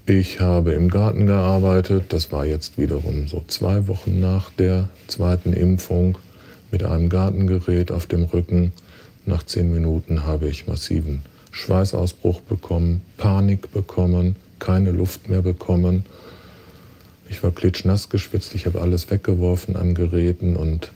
Ich 0.06 0.40
habe 0.40 0.74
im 0.74 0.90
Garten 0.90 1.26
gearbeitet. 1.26 2.06
Das 2.10 2.32
war 2.32 2.46
jetzt 2.46 2.78
wiederum 2.78 3.28
so 3.28 3.44
zwei 3.48 3.88
Wochen 3.88 4.20
nach 4.20 4.50
der 4.52 4.90
zweiten 5.08 5.54
Impfung 5.54 6.18
mit 6.72 6.84
einem 6.84 7.10
Gartengerät 7.10 7.92
auf 7.92 8.08
dem 8.08 8.24
Rücken. 8.24 8.74
Nach 9.26 9.44
zehn 9.44 9.72
Minuten 9.72 10.26
habe 10.26 10.48
ich 10.48 10.68
massiven 10.68 11.24
Schweißausbruch 11.52 12.42
bekommen, 12.42 13.02
Panik 13.18 13.72
bekommen, 13.72 14.36
keine 14.60 14.92
Luft 14.92 15.30
mehr 15.30 15.42
bekommen. 15.42 16.06
Ich 17.30 17.44
war 17.44 17.52
klitschnass 17.52 18.10
geschwitzt, 18.10 18.56
ich 18.56 18.66
habe 18.66 18.82
alles 18.82 19.10
weggeworfen 19.12 19.76
an 19.76 19.94
Geräten 19.94 20.56
und 20.56 20.92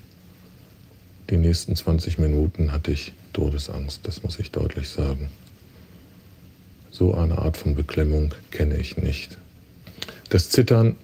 die 1.29 1.37
nächsten 1.37 1.75
20 1.75 2.19
Minuten 2.19 2.71
hatte 2.71 2.91
ich 2.91 3.13
Todesangst, 3.33 4.01
das 4.03 4.23
muss 4.23 4.39
ich 4.39 4.51
deutlich 4.51 4.89
sagen. 4.89 5.29
So 6.91 7.13
eine 7.13 7.39
Art 7.39 7.57
von 7.57 7.75
Beklemmung 7.75 8.35
kenne 8.51 8.77
ich 8.77 8.97
nicht. 8.97 9.37
Das 10.29 10.49
Zittern 10.49 10.95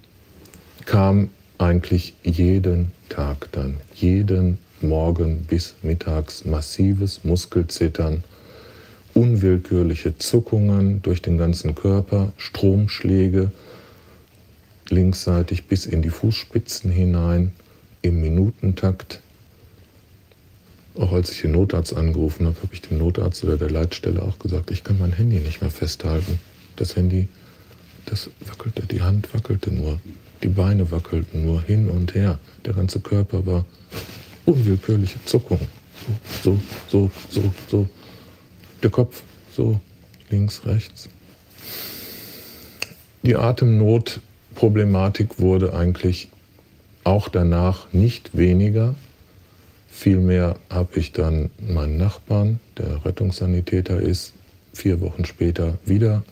kam 0.84 1.30
eigentlich 1.58 2.14
jeden 2.22 2.92
Tag 3.08 3.48
dann, 3.52 3.78
jeden 3.94 4.58
Morgen 4.80 5.42
bis 5.42 5.74
mittags 5.82 6.44
massives 6.44 7.22
Muskelzittern, 7.24 8.24
unwillkürliche 9.14 10.16
Zuckungen 10.16 11.02
durch 11.02 11.20
den 11.20 11.36
ganzen 11.36 11.74
Körper, 11.74 12.32
Stromschläge, 12.36 13.50
linksseitig 14.88 15.66
bis 15.66 15.86
in 15.86 16.02
die 16.02 16.10
Fußspitzen 16.10 16.90
hinein 16.90 17.52
im 18.02 18.20
Minutentakt. 18.20 19.20
Auch 20.96 21.12
als 21.12 21.30
ich 21.30 21.42
den 21.42 21.52
Notarzt 21.52 21.96
angerufen 21.96 22.46
habe, 22.46 22.56
habe 22.62 22.74
ich 22.74 22.82
dem 22.82 22.98
Notarzt 22.98 23.44
oder 23.44 23.56
der 23.56 23.70
Leitstelle 23.70 24.22
auch 24.22 24.38
gesagt, 24.38 24.70
ich 24.70 24.84
kann 24.84 24.98
mein 24.98 25.12
Handy 25.12 25.38
nicht 25.38 25.60
mehr 25.60 25.70
festhalten. 25.70 26.40
Das 26.76 26.96
Handy, 26.96 27.28
das 28.06 28.30
wackelte, 28.46 28.82
die 28.82 29.02
Hand 29.02 29.32
wackelte 29.32 29.70
nur, 29.70 30.00
die 30.42 30.48
Beine 30.48 30.90
wackelten 30.90 31.44
nur 31.44 31.62
hin 31.62 31.88
und 31.88 32.14
her. 32.14 32.38
Der 32.64 32.74
ganze 32.74 33.00
Körper 33.00 33.46
war 33.46 33.64
unwillkürliche 34.46 35.24
Zuckung. 35.24 35.60
So, 36.42 36.58
so, 36.88 37.10
so, 37.28 37.42
so, 37.42 37.54
so. 37.68 37.88
Der 38.82 38.90
Kopf 38.90 39.22
so 39.54 39.80
links, 40.30 40.62
rechts. 40.64 41.08
Die 43.22 43.36
Atemnot 43.36 44.20
Problematik 44.54 45.38
wurde 45.38 45.74
eigentlich 45.74 46.28
auch 47.04 47.28
danach 47.28 47.92
nicht 47.92 48.36
weniger. 48.36 48.94
Vielmehr 50.00 50.56
habe 50.70 50.98
ich 50.98 51.12
dann 51.12 51.50
meinen 51.60 51.98
Nachbarn, 51.98 52.58
der 52.78 53.04
Rettungssanitäter 53.04 54.00
ist, 54.00 54.32
vier 54.72 54.98
Wochen 55.02 55.26
später 55.26 55.76
wieder 55.84 56.22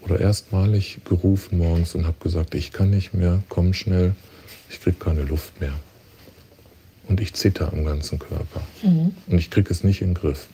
oder 0.00 0.18
erstmalig 0.18 1.00
gerufen 1.04 1.58
morgens 1.58 1.94
und 1.94 2.06
habe 2.06 2.16
gesagt, 2.22 2.54
ich 2.54 2.72
kann 2.72 2.88
nicht 2.88 3.12
mehr, 3.12 3.42
komm 3.50 3.74
schnell, 3.74 4.14
ich 4.70 4.80
kriege 4.80 4.96
keine 4.96 5.22
Luft 5.24 5.60
mehr. 5.60 5.74
Und 7.08 7.20
ich 7.20 7.34
zitter 7.34 7.70
am 7.70 7.84
ganzen 7.84 8.18
Körper. 8.18 8.62
Mhm. 8.82 9.12
Und 9.26 9.38
ich 9.38 9.50
kriege 9.50 9.70
es 9.70 9.84
nicht 9.84 10.00
in 10.00 10.08
den 10.08 10.14
Griff. 10.14 10.46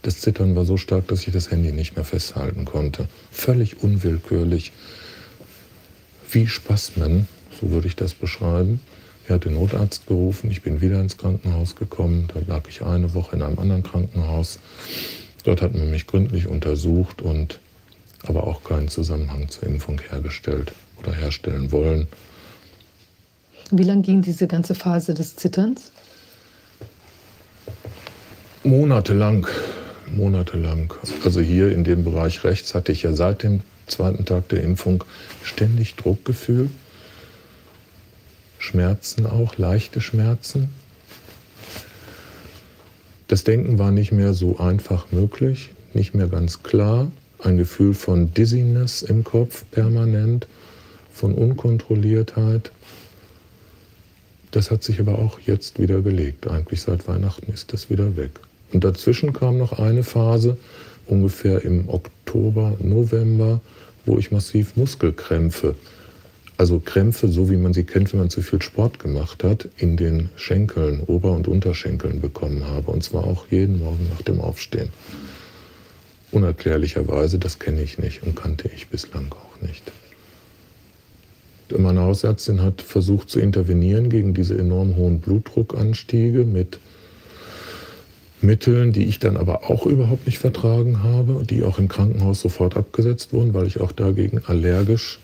Das 0.00 0.22
Zittern 0.22 0.56
war 0.56 0.64
so 0.64 0.78
stark, 0.78 1.06
dass 1.08 1.26
ich 1.26 1.34
das 1.34 1.50
Handy 1.50 1.72
nicht 1.72 1.96
mehr 1.96 2.06
festhalten 2.06 2.64
konnte. 2.64 3.10
Völlig 3.30 3.82
unwillkürlich 3.82 4.72
wie 6.30 6.46
Spasmen, 6.46 7.28
so 7.60 7.70
würde 7.70 7.88
ich 7.88 7.94
das 7.94 8.14
beschreiben. 8.14 8.80
Er 9.28 9.34
hat 9.34 9.44
den 9.44 9.54
Notarzt 9.54 10.06
gerufen, 10.06 10.50
ich 10.50 10.62
bin 10.62 10.80
wieder 10.80 11.00
ins 11.00 11.18
Krankenhaus 11.18 11.76
gekommen. 11.76 12.28
Da 12.32 12.40
lag 12.46 12.66
ich 12.66 12.82
eine 12.82 13.12
Woche 13.12 13.36
in 13.36 13.42
einem 13.42 13.58
anderen 13.58 13.82
Krankenhaus. 13.82 14.58
Dort 15.44 15.60
hat 15.60 15.74
man 15.74 15.90
mich 15.90 16.06
gründlich 16.06 16.46
untersucht 16.46 17.20
und 17.20 17.60
aber 18.26 18.46
auch 18.46 18.64
keinen 18.64 18.88
Zusammenhang 18.88 19.48
zur 19.50 19.64
Impfung 19.64 20.00
hergestellt 20.00 20.72
oder 20.96 21.12
herstellen 21.12 21.70
wollen. 21.70 22.08
Wie 23.70 23.82
lang 23.82 24.00
ging 24.00 24.22
diese 24.22 24.46
ganze 24.46 24.74
Phase 24.74 25.12
des 25.12 25.36
Zitterns? 25.36 25.92
Monatelang, 28.64 29.46
monatelang. 30.10 30.94
Also 31.22 31.40
hier 31.40 31.70
in 31.70 31.84
dem 31.84 32.02
Bereich 32.02 32.44
rechts 32.44 32.74
hatte 32.74 32.92
ich 32.92 33.02
ja 33.02 33.12
seit 33.12 33.42
dem 33.42 33.60
zweiten 33.86 34.24
Tag 34.24 34.48
der 34.48 34.62
Impfung 34.62 35.04
ständig 35.42 35.96
Druckgefühl, 35.96 36.70
Schmerzen 38.58 39.26
auch, 39.26 39.56
leichte 39.56 40.00
Schmerzen. 40.00 40.68
Das 43.28 43.44
Denken 43.44 43.78
war 43.78 43.90
nicht 43.90 44.12
mehr 44.12 44.34
so 44.34 44.58
einfach 44.58 45.12
möglich, 45.12 45.70
nicht 45.94 46.14
mehr 46.14 46.28
ganz 46.28 46.62
klar. 46.62 47.10
Ein 47.40 47.56
Gefühl 47.56 47.94
von 47.94 48.32
Dizziness 48.32 49.02
im 49.02 49.22
Kopf 49.22 49.64
permanent, 49.70 50.48
von 51.12 51.34
Unkontrolliertheit. 51.34 52.72
Das 54.50 54.70
hat 54.70 54.82
sich 54.82 54.98
aber 54.98 55.18
auch 55.18 55.40
jetzt 55.40 55.78
wieder 55.78 56.00
gelegt. 56.00 56.48
Eigentlich 56.48 56.82
seit 56.82 57.06
Weihnachten 57.06 57.52
ist 57.52 57.72
das 57.72 57.90
wieder 57.90 58.16
weg. 58.16 58.30
Und 58.72 58.84
dazwischen 58.84 59.32
kam 59.32 59.58
noch 59.58 59.78
eine 59.78 60.02
Phase, 60.02 60.56
ungefähr 61.06 61.64
im 61.64 61.88
Oktober, 61.88 62.76
November, 62.80 63.60
wo 64.06 64.18
ich 64.18 64.30
massiv 64.30 64.76
Muskelkrämpfe, 64.76 65.74
also 66.58 66.80
Krämpfe, 66.80 67.28
so 67.28 67.48
wie 67.48 67.56
man 67.56 67.72
sie 67.72 67.84
kennt, 67.84 68.12
wenn 68.12 68.18
man 68.18 68.30
zu 68.30 68.42
viel 68.42 68.60
Sport 68.60 68.98
gemacht 68.98 69.44
hat, 69.44 69.68
in 69.76 69.96
den 69.96 70.28
Schenkeln, 70.34 71.00
Ober- 71.06 71.32
und 71.32 71.46
Unterschenkeln 71.46 72.20
bekommen 72.20 72.66
habe. 72.66 72.90
Und 72.90 73.04
zwar 73.04 73.24
auch 73.24 73.46
jeden 73.48 73.78
Morgen 73.78 74.08
nach 74.10 74.22
dem 74.22 74.40
Aufstehen. 74.40 74.88
Unerklärlicherweise, 76.32 77.38
das 77.38 77.60
kenne 77.60 77.80
ich 77.80 77.98
nicht 77.98 78.24
und 78.24 78.34
kannte 78.34 78.68
ich 78.74 78.88
bislang 78.88 79.32
auch 79.32 79.62
nicht. 79.62 79.92
Meine 81.76 82.00
Hausärztin 82.00 82.60
hat 82.60 82.82
versucht 82.82 83.30
zu 83.30 83.38
intervenieren 83.38 84.10
gegen 84.10 84.34
diese 84.34 84.58
enorm 84.58 84.96
hohen 84.96 85.20
Blutdruckanstiege 85.20 86.44
mit 86.44 86.80
Mitteln, 88.40 88.92
die 88.92 89.04
ich 89.04 89.20
dann 89.20 89.36
aber 89.36 89.70
auch 89.70 89.86
überhaupt 89.86 90.26
nicht 90.26 90.38
vertragen 90.38 91.02
habe, 91.04 91.44
die 91.48 91.62
auch 91.62 91.78
im 91.78 91.88
Krankenhaus 91.88 92.40
sofort 92.40 92.76
abgesetzt 92.76 93.32
wurden, 93.32 93.54
weil 93.54 93.66
ich 93.66 93.80
auch 93.80 93.92
dagegen 93.92 94.42
allergisch 94.46 95.20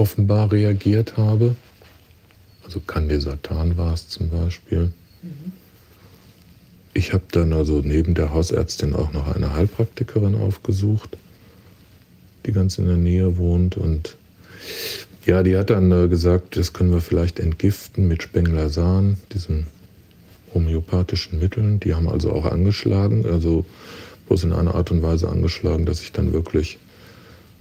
offenbar 0.00 0.50
reagiert 0.50 1.18
habe. 1.18 1.56
Also 2.64 2.80
Candesatan 2.80 3.76
war 3.76 3.92
es 3.92 4.08
zum 4.08 4.30
Beispiel. 4.30 4.92
Ich 6.94 7.12
habe 7.12 7.24
dann 7.30 7.52
also 7.52 7.82
neben 7.84 8.14
der 8.14 8.32
Hausärztin 8.32 8.94
auch 8.94 9.12
noch 9.12 9.34
eine 9.34 9.52
Heilpraktikerin 9.52 10.34
aufgesucht, 10.34 11.16
die 12.46 12.52
ganz 12.52 12.78
in 12.78 12.86
der 12.86 12.96
Nähe 12.96 13.36
wohnt. 13.36 13.76
Und 13.76 14.16
ja, 15.26 15.42
die 15.42 15.56
hat 15.56 15.68
dann 15.70 15.92
äh, 15.92 16.08
gesagt, 16.08 16.56
das 16.56 16.72
können 16.72 16.92
wir 16.92 17.02
vielleicht 17.02 17.38
entgiften 17.38 18.08
mit 18.08 18.22
Spenglersan, 18.22 19.18
diesem 19.34 19.66
homöopathischen 20.54 21.38
Mitteln. 21.38 21.78
Die 21.80 21.94
haben 21.94 22.08
also 22.08 22.32
auch 22.32 22.46
angeschlagen, 22.46 23.26
also 23.26 23.66
bloß 24.26 24.44
in 24.44 24.52
einer 24.52 24.74
Art 24.74 24.90
und 24.90 25.02
Weise 25.02 25.28
angeschlagen, 25.28 25.84
dass 25.84 26.00
ich 26.00 26.12
dann 26.12 26.32
wirklich 26.32 26.78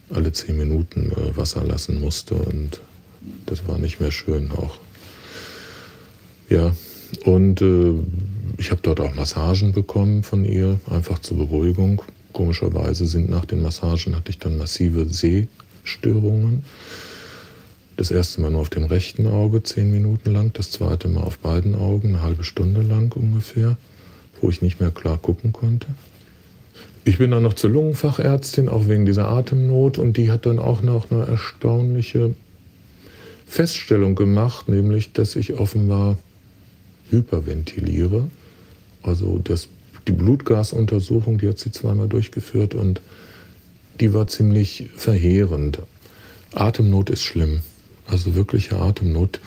alle 0.10 0.32
zehn 0.32 0.58
Minuten 0.58 1.12
äh, 1.12 1.38
Wasser 1.38 1.64
lassen 1.64 2.00
musste 2.00 2.36
und 2.36 2.82
das 3.46 3.68
war 3.68 3.78
nicht 3.78 4.00
mehr 4.00 4.12
schön 4.12 4.52
auch. 4.52 4.78
Ja, 6.50 6.76
und 7.26 7.62
äh, 7.62 7.94
ich 8.58 8.72
habe 8.72 8.82
dort 8.82 9.00
auch 9.00 9.14
Massagen 9.16 9.72
bekommen 9.74 10.24
von 10.24 10.46
ihr, 10.46 10.80
einfach 10.90 11.20
zur 11.20 11.38
Beruhigung. 11.38 12.02
Komischerweise 12.34 13.06
sind 13.06 13.30
nach 13.30 13.46
den 13.46 13.62
Massagen 13.62 14.16
hatte 14.16 14.32
ich 14.32 14.40
dann 14.40 14.58
massive 14.58 15.08
Sehstörungen. 15.10 16.64
Das 17.98 18.12
erste 18.12 18.42
Mal 18.42 18.52
nur 18.52 18.62
auf 18.62 18.70
dem 18.70 18.86
rechten 18.86 19.28
Auge 19.28 19.62
zehn 19.62 19.92
Minuten 19.92 20.32
lang, 20.32 20.54
das 20.54 20.72
zweite 20.72 21.08
Mal 21.08 21.22
auf 21.22 21.38
beiden 21.40 21.76
Augen 21.76 22.10
eine 22.10 22.22
halbe 22.22 22.44
Stunde 22.44 22.82
lang 22.82 23.14
ungefähr, 23.14 23.78
wo 24.42 24.50
ich 24.50 24.62
nicht 24.62 24.80
mehr 24.80 24.92
klar 24.92 25.18
gucken 25.18 25.52
konnte. 25.52 25.88
Ich 27.06 27.18
bin 27.18 27.32
dann 27.32 27.44
noch 27.44 27.54
zur 27.54 27.70
Lungenfachärztin, 27.72 28.70
auch 28.70 28.88
wegen 28.88 29.06
dieser 29.06 29.30
Atemnot, 29.30 29.98
und 29.98 30.18
die 30.18 30.32
hat 30.32 30.46
dann 30.46 30.60
auch 30.60 30.82
noch 30.82 31.10
eine 31.10 31.26
erstaunliche 31.26 32.36
Feststellung 33.48 34.16
gemacht, 34.16 34.70
nämlich, 34.70 35.14
dass 35.14 35.36
ich 35.36 35.54
offenbar 35.54 36.18
hyperventiliere. 37.10 38.30
Also 39.02 39.40
das, 39.44 39.70
die 40.08 40.12
Blutgasuntersuchung, 40.12 41.40
die 41.40 41.48
hat 41.48 41.58
sie 41.58 41.72
zweimal 41.72 42.08
durchgeführt 42.08 42.76
und 42.76 43.02
die 44.00 44.14
war 44.14 44.28
ziemlich 44.28 44.90
verheerend. 44.96 45.80
Atemnot 46.54 47.10
ist 47.10 47.24
schlimm 47.24 47.62
also 48.10 48.36
wirkliche 48.36 48.78
Atemnot. 48.78 49.40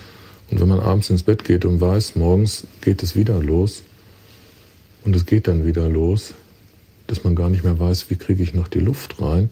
Und 0.50 0.60
wenn 0.60 0.68
man 0.68 0.80
abends 0.80 1.10
ins 1.10 1.22
Bett 1.22 1.44
geht 1.44 1.64
und 1.64 1.80
weiß, 1.80 2.16
morgens 2.16 2.66
geht 2.80 3.02
es 3.02 3.16
wieder 3.16 3.40
los 3.42 3.82
und 5.04 5.16
es 5.16 5.26
geht 5.26 5.48
dann 5.48 5.66
wieder 5.66 5.88
los, 5.88 6.34
dass 7.06 7.24
man 7.24 7.34
gar 7.34 7.50
nicht 7.50 7.64
mehr 7.64 7.78
weiß, 7.78 8.10
wie 8.10 8.16
kriege 8.16 8.42
ich 8.42 8.54
noch 8.54 8.68
die 8.68 8.80
Luft 8.80 9.20
rein, 9.20 9.50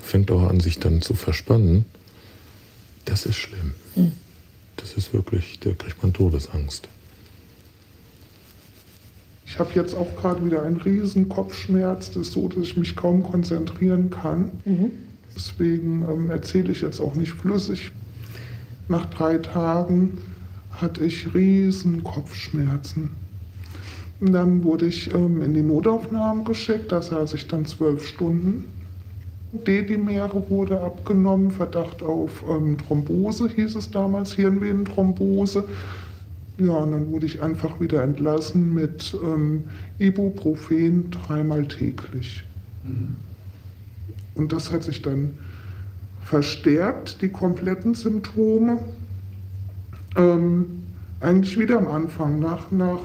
fängt 0.00 0.30
auch 0.30 0.48
an, 0.48 0.60
sich 0.60 0.78
dann 0.78 1.02
zu 1.02 1.14
verspannen, 1.14 1.84
das 3.04 3.26
ist 3.26 3.36
schlimm. 3.36 3.74
Mhm. 3.96 4.12
Das 4.76 4.92
ist 4.92 5.12
wirklich, 5.12 5.58
da 5.60 5.72
kriegt 5.72 6.02
man 6.02 6.12
Todesangst. 6.12 6.88
Ich 9.46 9.58
habe 9.58 9.70
jetzt 9.74 9.94
auch 9.94 10.14
gerade 10.16 10.44
wieder 10.44 10.62
einen 10.62 10.76
riesen 10.76 11.28
Kopfschmerz, 11.28 12.08
das 12.08 12.28
ist 12.28 12.32
so, 12.32 12.48
dass 12.48 12.64
ich 12.64 12.76
mich 12.76 12.94
kaum 12.94 13.22
konzentrieren 13.22 14.10
kann. 14.10 14.50
Mhm. 14.64 14.90
Deswegen 15.34 16.02
ähm, 16.08 16.30
erzähle 16.30 16.72
ich 16.72 16.82
jetzt 16.82 17.00
auch 17.00 17.14
nicht 17.14 17.32
flüssig. 17.32 17.90
Nach 18.88 19.06
drei 19.06 19.38
Tagen 19.38 20.18
hatte 20.70 21.04
ich 21.04 21.34
riesen 21.34 22.04
Kopfschmerzen. 22.04 23.10
Und 24.20 24.32
dann 24.32 24.64
wurde 24.64 24.86
ich 24.86 25.14
ähm, 25.14 25.42
in 25.42 25.54
die 25.54 25.62
Notaufnahme 25.62 26.42
geschickt, 26.44 26.90
da 26.90 27.00
saß 27.00 27.34
ich 27.34 27.46
dann 27.46 27.64
zwölf 27.64 28.06
Stunden. 28.06 28.64
Dedimere 29.52 30.50
wurde 30.50 30.80
abgenommen, 30.80 31.50
Verdacht 31.50 32.02
auf 32.02 32.44
ähm, 32.48 32.76
Thrombose 32.78 33.48
hieß 33.48 33.76
es 33.76 33.90
damals, 33.90 34.32
Hirnvenenthrombose. 34.32 35.64
Ja, 36.58 36.72
und 36.72 36.92
dann 36.92 37.12
wurde 37.12 37.26
ich 37.26 37.40
einfach 37.40 37.80
wieder 37.80 38.02
entlassen 38.02 38.74
mit 38.74 39.16
ähm, 39.22 39.64
Ibuprofen 39.98 41.10
dreimal 41.10 41.66
täglich. 41.66 42.44
Mhm. 42.82 43.16
Und 44.34 44.52
das 44.52 44.72
hat 44.72 44.82
sich 44.82 45.00
dann 45.00 45.30
verstärkt 46.20 47.22
die 47.22 47.28
kompletten 47.28 47.94
Symptome. 47.94 48.78
Ähm, 50.16 50.82
eigentlich 51.20 51.58
wieder 51.58 51.78
am 51.78 51.88
Anfang, 51.88 52.38
nach, 52.38 52.70
nach, 52.70 53.00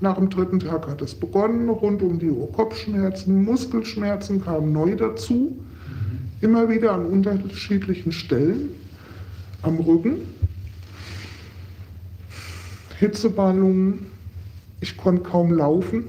nach 0.00 0.16
dem 0.16 0.28
dritten 0.28 0.60
Tag 0.60 0.86
hat 0.88 1.02
es 1.02 1.14
begonnen, 1.14 1.68
rund 1.68 2.02
um 2.02 2.18
die 2.18 2.30
Uhr 2.30 2.50
Kopfschmerzen, 2.52 3.44
Muskelschmerzen 3.44 4.44
kamen 4.44 4.72
neu 4.72 4.96
dazu, 4.96 5.56
immer 6.40 6.68
wieder 6.68 6.92
an 6.92 7.06
unterschiedlichen 7.06 8.12
Stellen 8.12 8.70
am 9.62 9.78
Rücken, 9.78 10.22
Hitzeballungen, 12.98 14.06
ich 14.80 14.96
konnte 14.96 15.22
kaum 15.22 15.52
laufen 15.52 16.04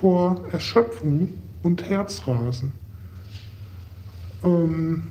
vor 0.00 0.44
Erschöpfung 0.52 1.34
und 1.62 1.82
Herzrasen. 1.88 2.72
Ähm, 4.44 5.02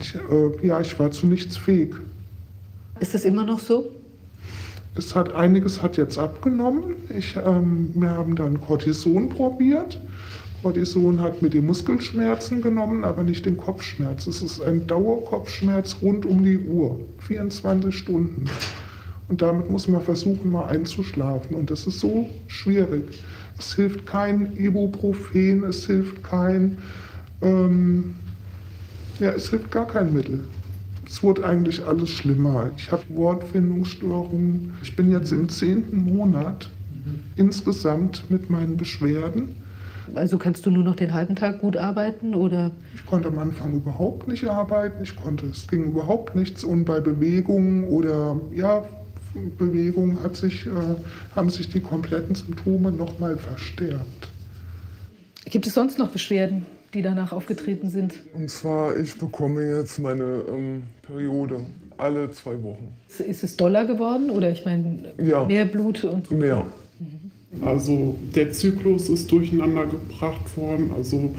ich, 0.00 0.14
äh, 0.14 0.66
ja, 0.66 0.80
ich 0.80 0.98
war 0.98 1.10
zu 1.10 1.26
nichts 1.26 1.56
fähig. 1.56 1.94
Ist 3.00 3.14
das 3.14 3.24
immer 3.24 3.44
noch 3.44 3.60
so? 3.60 3.90
Es 4.94 5.14
hat 5.14 5.34
einiges 5.34 5.82
hat 5.82 5.96
jetzt 5.96 6.18
abgenommen. 6.18 6.94
Ich, 7.16 7.36
ähm, 7.36 7.90
wir 7.94 8.10
haben 8.10 8.36
dann 8.36 8.60
Cortison 8.60 9.28
probiert. 9.28 10.00
Cortison 10.62 11.20
hat 11.20 11.42
mir 11.42 11.50
die 11.50 11.60
Muskelschmerzen 11.60 12.62
genommen, 12.62 13.04
aber 13.04 13.22
nicht 13.22 13.46
den 13.46 13.56
Kopfschmerz. 13.56 14.26
Es 14.26 14.42
ist 14.42 14.60
ein 14.60 14.86
Dauerkopfschmerz 14.86 15.96
rund 16.02 16.26
um 16.26 16.44
die 16.44 16.58
Uhr, 16.58 17.00
24 17.26 17.96
Stunden. 17.96 18.44
Und 19.28 19.42
damit 19.42 19.70
muss 19.70 19.88
man 19.88 20.02
versuchen, 20.02 20.50
mal 20.52 20.66
einzuschlafen. 20.66 21.56
Und 21.56 21.70
das 21.70 21.86
ist 21.86 22.00
so 22.00 22.28
schwierig. 22.46 23.22
Es 23.58 23.74
hilft 23.74 24.06
kein 24.06 24.56
Ibuprofen, 24.56 25.64
es 25.64 25.86
hilft 25.86 26.22
kein 26.22 26.78
ähm, 27.42 28.14
ja, 29.18 29.30
es 29.30 29.50
hilft 29.50 29.70
gar 29.70 29.86
kein 29.86 30.12
Mittel. 30.12 30.44
Es 31.12 31.22
wurde 31.22 31.44
eigentlich 31.44 31.84
alles 31.84 32.08
schlimmer. 32.08 32.70
Ich 32.78 32.90
habe 32.90 33.02
Wortfindungsstörungen. 33.10 34.72
Ich 34.82 34.96
bin 34.96 35.12
jetzt 35.12 35.30
im 35.30 35.46
zehnten 35.46 36.04
Monat 36.04 36.70
insgesamt 37.36 38.24
mit 38.30 38.48
meinen 38.48 38.78
Beschwerden. 38.78 39.56
Also 40.14 40.38
kannst 40.38 40.64
du 40.64 40.70
nur 40.70 40.82
noch 40.82 40.96
den 40.96 41.12
halben 41.12 41.36
Tag 41.36 41.60
gut 41.60 41.76
arbeiten 41.76 42.34
oder? 42.34 42.70
Ich 42.94 43.04
konnte 43.04 43.28
am 43.28 43.38
Anfang 43.38 43.74
überhaupt 43.74 44.26
nicht 44.26 44.48
arbeiten. 44.48 45.02
Ich 45.02 45.14
konnte, 45.14 45.44
es 45.48 45.68
ging 45.68 45.84
überhaupt 45.84 46.34
nichts. 46.34 46.64
Und 46.64 46.86
bei 46.86 46.98
Bewegung 46.98 47.88
oder 47.88 48.40
ja, 48.54 48.82
Bewegung 49.58 50.22
hat 50.22 50.36
sich, 50.36 50.66
äh, 50.66 50.70
haben 51.36 51.50
sich 51.50 51.68
die 51.68 51.80
kompletten 51.80 52.34
Symptome 52.34 52.90
nochmal 52.90 53.36
verstärkt. 53.36 54.28
Gibt 55.44 55.66
es 55.66 55.74
sonst 55.74 55.98
noch 55.98 56.08
Beschwerden, 56.08 56.64
die 56.94 57.02
danach 57.02 57.32
aufgetreten 57.32 57.90
sind? 57.90 58.14
Und 58.34 58.50
zwar, 58.50 58.96
ich 58.96 59.16
bekomme 59.18 59.78
jetzt 59.78 59.98
meine 59.98 60.42
ähm, 60.48 60.82
Periode 61.02 61.60
alle 61.98 62.30
zwei 62.32 62.62
Wochen. 62.62 62.92
Ist 63.26 63.44
es 63.44 63.56
doller 63.56 63.84
geworden 63.84 64.30
oder 64.30 64.50
ich 64.50 64.64
meine 64.64 65.12
Ja. 65.22 65.44
mehr 65.44 65.64
Blut 65.64 66.04
und 66.04 66.30
Mehr. 66.30 66.66
Also 67.60 68.16
der 68.34 68.50
Zyklus 68.52 69.08
ist 69.08 69.30
durcheinander 69.30 69.86
gebracht 69.86 70.56
worden. 70.56 70.90
Also 70.96 71.34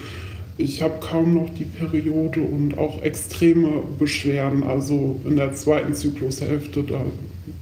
ich 0.58 0.82
habe 0.82 1.00
kaum 1.00 1.34
noch 1.34 1.50
die 1.56 1.66
Periode 1.66 2.42
und 2.42 2.78
auch 2.78 3.02
extreme 3.02 3.82
Beschwerden. 3.98 4.64
Also 4.64 5.20
in 5.26 5.36
der 5.38 5.54
zweiten 5.54 5.94
Zyklushälfte, 5.96 6.84
da 6.84 7.02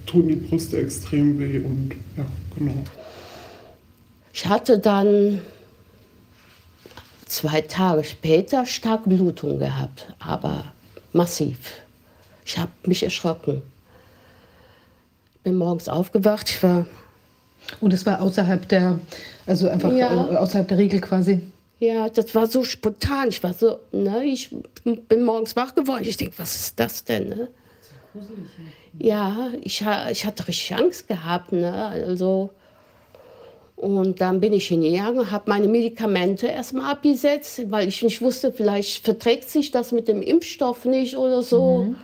tun 0.06 0.28
die 0.28 0.36
Brüste 0.36 0.78
extrem 0.78 1.40
weh 1.40 1.60
und 1.60 1.92
ja, 2.18 2.26
genau. 2.58 2.74
Ich 4.34 4.46
hatte 4.46 4.80
dann 4.80 5.40
zwei 7.32 7.62
Tage 7.62 8.04
später 8.04 8.66
stark 8.66 9.04
Blutung 9.06 9.58
gehabt, 9.60 10.08
aber 10.20 10.66
massiv. 11.14 11.58
Ich 12.46 12.58
habe 12.58 12.72
mich 12.86 13.04
erschrocken. 13.04 13.62
Bin 15.44 15.56
morgens 15.56 15.88
aufgewacht, 15.90 16.50
ich 16.50 16.62
war 16.62 16.86
Und 17.80 17.94
es 17.94 18.06
war 18.06 18.22
außerhalb 18.22 18.68
der, 18.68 19.00
also 19.46 19.70
einfach 19.70 19.92
Ja. 19.94 20.30
äh, 20.32 20.36
außerhalb 20.36 20.68
der 20.68 20.78
Regel 20.78 21.00
quasi. 21.00 21.42
Ja, 21.80 22.10
das 22.10 22.36
war 22.36 22.48
so 22.48 22.64
spontan. 22.64 23.30
Ich 23.30 23.42
war 23.44 23.54
so, 23.54 23.80
ne, 23.92 24.24
ich 24.26 24.54
bin 24.84 25.24
morgens 25.24 25.56
wach 25.56 25.74
geworden. 25.74 26.04
Ich 26.06 26.18
denke, 26.18 26.38
was 26.38 26.56
ist 26.56 26.80
das 26.80 27.04
denn? 27.04 27.30
Ne? 27.30 27.48
Ja, 29.00 29.50
ich, 29.62 29.84
ha- 29.84 30.10
ich 30.12 30.26
hatte 30.26 30.48
richtig 30.48 30.76
Angst 30.76 31.08
gehabt. 31.08 31.52
Ne? 31.54 31.74
Also, 31.88 32.52
und 33.82 34.22
dann 34.22 34.40
bin 34.40 34.54
ich 34.54 34.68
hingegangen, 34.68 35.32
habe 35.32 35.50
meine 35.50 35.68
Medikamente 35.68 36.46
erstmal 36.46 36.92
abgesetzt, 36.92 37.64
weil 37.72 37.88
ich 37.88 38.04
nicht 38.04 38.22
wusste, 38.22 38.52
vielleicht 38.52 39.04
verträgt 39.04 39.50
sich 39.50 39.72
das 39.72 39.92
mit 39.92 40.08
dem 40.08 40.22
Impfstoff 40.22 40.86
nicht 40.86 41.18
oder 41.18 41.42
so. 41.42 41.86
Mhm. 41.86 41.96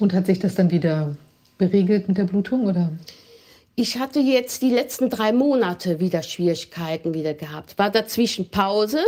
Und 0.00 0.12
hat 0.12 0.26
sich 0.26 0.40
das 0.40 0.56
dann 0.56 0.72
wieder 0.72 1.16
beregelt 1.56 2.08
mit 2.08 2.18
der 2.18 2.24
Blutung 2.24 2.66
oder? 2.66 2.90
Ich 3.76 3.98
hatte 3.98 4.18
jetzt 4.18 4.60
die 4.60 4.70
letzten 4.70 5.08
drei 5.08 5.32
Monate 5.32 6.00
wieder 6.00 6.24
Schwierigkeiten 6.24 7.14
wieder 7.14 7.34
gehabt. 7.34 7.78
War 7.78 7.90
dazwischen 7.90 8.48
Pause 8.48 8.98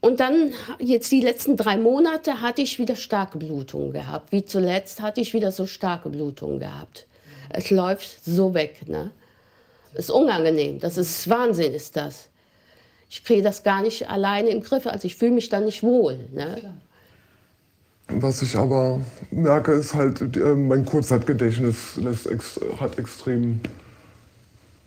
und 0.00 0.18
dann 0.18 0.54
jetzt 0.78 1.12
die 1.12 1.20
letzten 1.20 1.58
drei 1.58 1.76
Monate 1.76 2.40
hatte 2.40 2.62
ich 2.62 2.78
wieder 2.78 2.96
starke 2.96 3.36
Blutungen 3.36 3.92
gehabt. 3.92 4.32
Wie 4.32 4.46
zuletzt 4.46 5.02
hatte 5.02 5.20
ich 5.20 5.34
wieder 5.34 5.52
so 5.52 5.66
starke 5.66 6.08
Blutungen 6.08 6.58
gehabt. 6.58 7.06
Es 7.50 7.70
läuft 7.70 8.24
so 8.24 8.54
weg, 8.54 8.88
ne? 8.88 9.10
Ist 9.94 10.10
unangenehm. 10.10 10.78
Das 10.78 10.96
ist 10.96 11.28
Wahnsinn, 11.28 11.74
ist 11.74 11.96
das. 11.96 12.28
Ich 13.08 13.24
kriege 13.24 13.42
das 13.42 13.64
gar 13.64 13.82
nicht 13.82 14.08
alleine 14.08 14.50
im 14.50 14.62
Griff. 14.62 14.86
Also 14.86 15.06
ich 15.06 15.16
fühle 15.16 15.32
mich 15.32 15.48
da 15.48 15.60
nicht 15.60 15.82
wohl. 15.82 16.20
Ne? 16.32 16.74
Was 18.08 18.42
ich 18.42 18.56
aber 18.56 19.00
merke, 19.30 19.72
ist 19.72 19.94
halt, 19.94 20.36
äh, 20.36 20.54
mein 20.54 20.84
Kurzzeitgedächtnis 20.84 21.98
hat 22.78 22.98
extrem. 22.98 23.60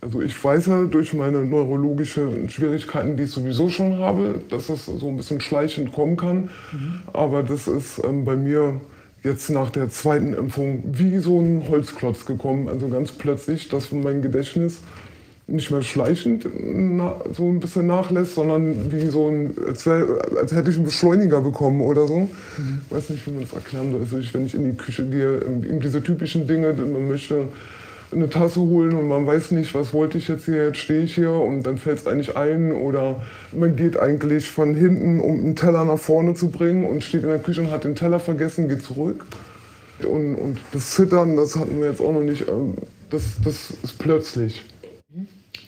Also 0.00 0.20
ich 0.20 0.42
weiß 0.42 0.66
ja 0.66 0.84
durch 0.84 1.14
meine 1.14 1.44
neurologischen 1.44 2.48
Schwierigkeiten, 2.50 3.16
die 3.16 3.22
ich 3.22 3.30
sowieso 3.30 3.70
schon 3.70 3.98
habe, 3.98 4.40
dass 4.50 4.68
es 4.68 4.84
so 4.84 5.08
ein 5.08 5.16
bisschen 5.16 5.40
schleichend 5.40 5.92
kommen 5.92 6.16
kann. 6.16 6.50
Aber 7.12 7.42
das 7.42 7.66
ist 7.66 8.02
ähm, 8.04 8.24
bei 8.24 8.36
mir 8.36 8.80
jetzt 9.24 9.50
nach 9.50 9.70
der 9.70 9.88
zweiten 9.88 10.34
Impfung 10.34 10.84
wie 10.92 11.18
so 11.18 11.40
ein 11.40 11.64
Holzklotz 11.68 12.26
gekommen. 12.26 12.68
Also 12.68 12.88
ganz 12.88 13.10
plötzlich, 13.10 13.68
dass 13.68 13.90
mein 13.90 14.22
Gedächtnis 14.22 14.78
nicht 15.46 15.70
mehr 15.70 15.82
schleichend 15.82 16.46
na, 16.58 17.16
so 17.34 17.48
ein 17.48 17.60
bisschen 17.60 17.86
nachlässt, 17.86 18.34
sondern 18.34 18.92
wie 18.92 19.08
so 19.08 19.28
ein, 19.28 19.54
als, 19.66 19.84
wär, 19.84 20.06
als 20.40 20.52
hätte 20.52 20.70
ich 20.70 20.76
einen 20.76 20.86
Beschleuniger 20.86 21.40
bekommen 21.40 21.80
oder 21.82 22.06
so. 22.06 22.28
Ich 22.86 22.96
weiß 22.96 23.10
nicht, 23.10 23.26
wie 23.26 23.32
man 23.32 23.42
das 23.42 23.52
erklären 23.52 23.92
soll. 23.92 24.00
Also 24.00 24.18
ich, 24.18 24.32
wenn 24.32 24.46
ich 24.46 24.54
in 24.54 24.64
die 24.64 24.76
Küche 24.76 25.04
gehe, 25.06 25.36
eben 25.42 25.80
diese 25.80 26.02
typischen 26.02 26.46
Dinge, 26.46 26.72
man 26.72 27.08
möchte 27.08 27.48
eine 28.14 28.28
Tasse 28.28 28.60
holen 28.60 28.94
und 28.94 29.08
man 29.08 29.26
weiß 29.26 29.50
nicht, 29.52 29.74
was 29.74 29.92
wollte 29.92 30.18
ich 30.18 30.28
jetzt 30.28 30.44
hier, 30.44 30.66
jetzt 30.66 30.78
stehe 30.78 31.02
ich 31.02 31.14
hier 31.14 31.32
und 31.32 31.62
dann 31.64 31.78
fällt 31.78 31.98
es 31.98 32.06
eigentlich 32.06 32.36
ein 32.36 32.72
oder 32.72 33.22
man 33.52 33.76
geht 33.76 33.98
eigentlich 33.98 34.50
von 34.50 34.74
hinten, 34.74 35.20
um 35.20 35.38
einen 35.40 35.56
Teller 35.56 35.84
nach 35.84 35.98
vorne 35.98 36.34
zu 36.34 36.50
bringen 36.50 36.84
und 36.84 37.02
steht 37.04 37.22
in 37.22 37.28
der 37.28 37.38
Küche 37.38 37.60
und 37.60 37.70
hat 37.70 37.84
den 37.84 37.94
Teller 37.94 38.20
vergessen, 38.20 38.68
geht 38.68 38.82
zurück. 38.82 39.24
Und, 40.08 40.34
und 40.36 40.58
das 40.72 40.90
Zittern, 40.90 41.36
das 41.36 41.56
hatten 41.56 41.78
wir 41.80 41.88
jetzt 41.90 42.00
auch 42.00 42.12
noch 42.12 42.22
nicht, 42.22 42.48
ähm, 42.48 42.74
das, 43.10 43.22
das 43.44 43.70
ist 43.82 43.98
plötzlich. 43.98 44.64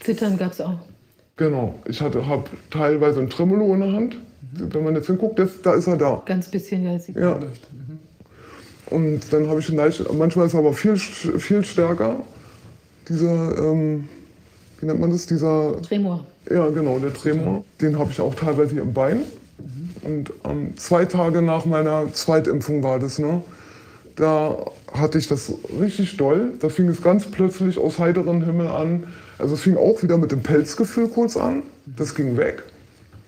Zittern 0.01 0.37
gab 0.37 0.53
es 0.53 0.61
auch. 0.61 0.79
Genau, 1.37 1.75
ich 1.87 2.01
habe 2.01 2.23
teilweise 2.71 3.21
ein 3.21 3.29
Tremolo 3.29 3.75
in 3.75 3.81
der 3.81 3.93
Hand. 3.93 4.17
Wenn 4.53 4.85
man 4.85 4.95
jetzt 4.95 5.07
hinguckt, 5.07 5.39
das, 5.39 5.51
da 5.63 5.75
ist 5.75 5.87
er 5.87 5.97
da. 5.97 6.23
Ganz 6.25 6.51
bisschen, 6.51 6.85
ja. 6.85 6.99
Sieht 6.99 7.17
Ja. 7.17 7.33
man. 7.33 7.49
Und 8.89 9.33
dann 9.33 9.49
habe 9.49 9.61
ich 9.61 9.69
eine 9.69 9.79
leichte, 9.79 10.07
manchmal 10.13 10.47
ist 10.47 10.55
er 10.55 10.61
aber 10.61 10.73
viel, 10.73 10.97
viel 10.97 11.65
stärker. 11.65 12.21
Dieser, 13.09 13.59
ähm, 13.59 14.09
wie 14.81 14.87
nennt 14.87 15.01
man 15.01 15.11
das, 15.11 15.27
dieser... 15.27 15.81
Tremor. 15.83 16.25
Ja, 16.51 16.69
genau, 16.71 16.99
der 16.99 17.15
Tremor. 17.15 17.65
Den 17.81 17.99
habe 17.99 18.11
ich 18.11 18.21
auch 18.21 18.35
teilweise 18.35 18.73
hier 18.73 18.83
im 18.83 18.93
Bein. 18.93 19.23
Und 20.03 20.33
ähm, 20.45 20.77
zwei 20.77 21.05
Tage 21.05 21.43
nach 21.43 21.65
meiner 21.65 22.13
Zweitimpfung 22.13 22.83
war 22.83 22.99
das, 22.99 23.19
ne? 23.19 23.43
Da 24.15 24.57
hatte 24.93 25.19
ich 25.19 25.29
das 25.29 25.53
richtig 25.81 26.17
doll. 26.17 26.53
Da 26.61 26.69
fing 26.69 26.89
es 26.89 27.03
ganz 27.03 27.27
plötzlich 27.27 27.79
aus 27.79 27.99
heiterem 27.99 28.43
Himmel 28.43 28.69
an. 28.69 29.05
Also 29.39 29.55
es 29.55 29.61
fing 29.61 29.77
auch 29.77 30.03
wieder 30.03 30.17
mit 30.17 30.33
dem 30.33 30.43
Pelzgefühl 30.43 31.09
kurz 31.09 31.37
an. 31.37 31.65
Das 31.85 32.15
ging 32.15 32.37
weg. 32.37 32.63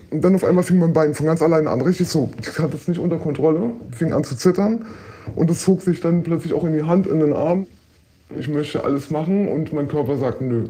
Und 0.09 0.23
dann 0.23 0.33
auf 0.33 0.43
einmal 0.43 0.63
fing 0.63 0.79
mein 0.79 0.93
Bein 0.93 1.13
von 1.13 1.27
ganz 1.27 1.41
alleine 1.41 1.69
an, 1.69 1.81
richtig 1.81 2.07
so. 2.07 2.31
Ich 2.41 2.57
hatte 2.57 2.75
es 2.75 2.87
nicht 2.87 2.99
unter 2.99 3.17
Kontrolle, 3.17 3.71
fing 3.91 4.13
an 4.13 4.23
zu 4.23 4.35
zittern. 4.35 4.85
Und 5.35 5.51
es 5.51 5.61
zog 5.61 5.81
sich 5.83 6.01
dann 6.01 6.23
plötzlich 6.23 6.53
auch 6.53 6.63
in 6.63 6.73
die 6.73 6.83
Hand, 6.83 7.05
in 7.05 7.19
den 7.19 7.33
Arm. 7.33 7.67
Ich 8.37 8.47
möchte 8.47 8.83
alles 8.83 9.09
machen 9.09 9.47
und 9.47 9.73
mein 9.73 9.87
Körper 9.87 10.17
sagt 10.17 10.41
nö. 10.41 10.69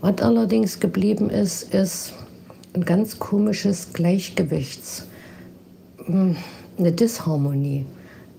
Was 0.00 0.20
allerdings 0.20 0.78
geblieben 0.78 1.28
ist, 1.28 1.74
ist 1.74 2.12
ein 2.74 2.84
ganz 2.84 3.18
komisches 3.18 3.92
Gleichgewichts, 3.92 5.06
hm, 6.06 6.36
eine 6.78 6.92
Disharmonie. 6.92 7.84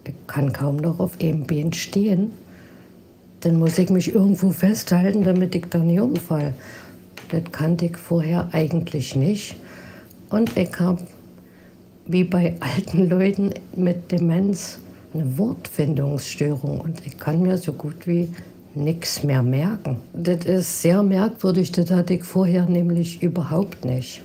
Ich 0.05 0.13
kann 0.27 0.51
kaum 0.53 0.77
noch 0.77 0.99
auf 0.99 1.19
einem 1.21 1.45
Bein 1.45 1.73
stehen. 1.73 2.31
Dann 3.41 3.59
muss 3.59 3.77
ich 3.77 3.89
mich 3.89 4.13
irgendwo 4.13 4.51
festhalten, 4.51 5.23
damit 5.23 5.53
ich 5.55 5.65
da 5.69 5.79
nicht 5.79 5.99
umfall. 5.99 6.53
Das 7.29 7.43
kannte 7.51 7.85
ich 7.85 7.97
vorher 7.97 8.47
eigentlich 8.53 9.15
nicht. 9.15 9.55
Und 10.29 10.55
ich 10.57 10.79
habe, 10.79 11.01
wie 12.05 12.23
bei 12.23 12.55
alten 12.59 13.09
Leuten 13.09 13.53
mit 13.75 14.11
Demenz, 14.11 14.79
eine 15.13 15.37
Wortfindungsstörung. 15.37 16.81
Und 16.81 17.05
ich 17.05 17.17
kann 17.17 17.41
mir 17.41 17.57
so 17.57 17.73
gut 17.73 18.07
wie 18.07 18.29
nichts 18.75 19.23
mehr 19.23 19.43
merken. 19.43 19.97
Das 20.13 20.45
ist 20.45 20.81
sehr 20.81 21.03
merkwürdig, 21.03 21.71
das 21.71 21.91
hatte 21.91 22.15
ich 22.15 22.23
vorher 22.23 22.65
nämlich 22.65 23.21
überhaupt 23.21 23.85
nicht. 23.85 24.21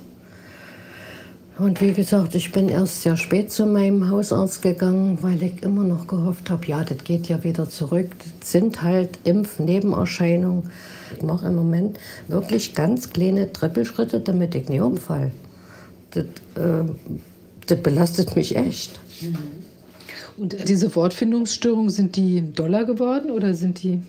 Und 1.59 1.81
wie 1.81 1.93
gesagt, 1.93 2.37
ich 2.37 2.53
bin 2.53 2.69
erst 2.69 3.03
sehr 3.03 3.17
spät 3.17 3.51
zu 3.51 3.67
meinem 3.67 4.09
Hausarzt 4.09 4.63
gegangen, 4.63 5.19
weil 5.23 5.43
ich 5.43 5.61
immer 5.65 5.83
noch 5.83 6.07
gehofft 6.07 6.51
habe, 6.51 6.65
ja, 6.67 6.85
das 6.85 7.03
geht 7.03 7.27
ja 7.27 7.43
wieder 7.43 7.69
zurück. 7.69 8.11
Das 8.39 8.53
sind 8.53 8.81
halt 8.83 9.19
Impfnebenerscheinungen. 9.25 10.71
Ich 11.17 11.23
mache 11.23 11.47
im 11.49 11.57
Moment 11.57 11.99
wirklich 12.29 12.75
ganz 12.75 13.11
kleine 13.11 13.53
Trippelschritte, 13.53 14.21
damit 14.21 14.55
ich 14.55 14.69
nicht 14.69 14.81
umfalle. 14.81 15.33
Das, 16.13 16.25
äh, 16.25 16.85
das 17.67 17.83
belastet 17.83 18.37
mich 18.37 18.55
echt. 18.55 19.01
Und 20.39 20.69
diese 20.69 20.95
Wortfindungsstörungen, 20.95 21.91
sind 21.91 22.15
die 22.15 22.53
doller 22.53 22.85
geworden 22.85 23.31
oder 23.33 23.55
sind 23.55 23.83
die, 23.83 24.01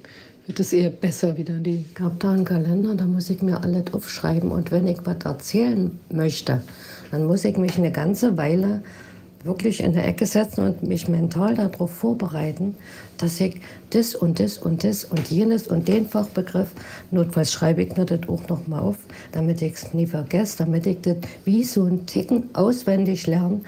wird 0.45 0.59
es 0.59 0.73
eher 0.73 0.91
besser 0.91 1.35
wieder? 1.37 1.55
Die 1.55 1.85
Ich 1.91 1.99
habe 1.99 2.15
da 2.19 2.33
einen 2.33 2.45
Kalender, 2.45 2.93
da 2.93 3.05
muss 3.05 3.31
ich 3.31 3.41
mir 3.41 3.63
alles 3.63 3.85
aufschreiben. 3.93 4.51
Und 4.51 4.71
wenn 4.71 4.87
ich 4.87 4.99
was 5.05 5.17
erzählen 5.25 5.99
möchte, 6.11 6.61
dann 7.09 7.25
muss 7.25 7.45
ich 7.45 7.57
mich 7.57 7.77
eine 7.77 7.91
ganze 7.91 8.37
Weile 8.37 8.83
wirklich 9.43 9.81
in 9.81 9.93
der 9.93 10.07
Ecke 10.07 10.25
setzen 10.27 10.65
und 10.65 10.83
mich 10.83 11.07
mental 11.07 11.55
darauf 11.55 11.91
vorbereiten, 11.91 12.75
dass 13.17 13.39
ich 13.39 13.59
das 13.89 14.13
und 14.13 14.39
das 14.39 14.57
und 14.57 14.83
das 14.83 15.05
und 15.05 15.31
jenes 15.31 15.67
und 15.67 15.87
den 15.87 16.07
Fachbegriff, 16.07 16.69
notfalls 17.09 17.53
schreibe 17.53 17.81
ich 17.81 17.95
mir 17.95 18.05
das 18.05 18.27
auch 18.27 18.47
noch 18.49 18.67
mal 18.67 18.81
auf, 18.81 18.97
damit 19.31 19.61
ich 19.61 19.73
es 19.73 19.93
nie 19.93 20.05
vergesse, 20.05 20.59
damit 20.59 20.85
ich 20.85 21.01
das 21.01 21.17
wie 21.45 21.63
so 21.63 21.85
einen 21.85 22.05
Ticken 22.05 22.49
auswendig 22.53 23.25
lerne 23.25 23.61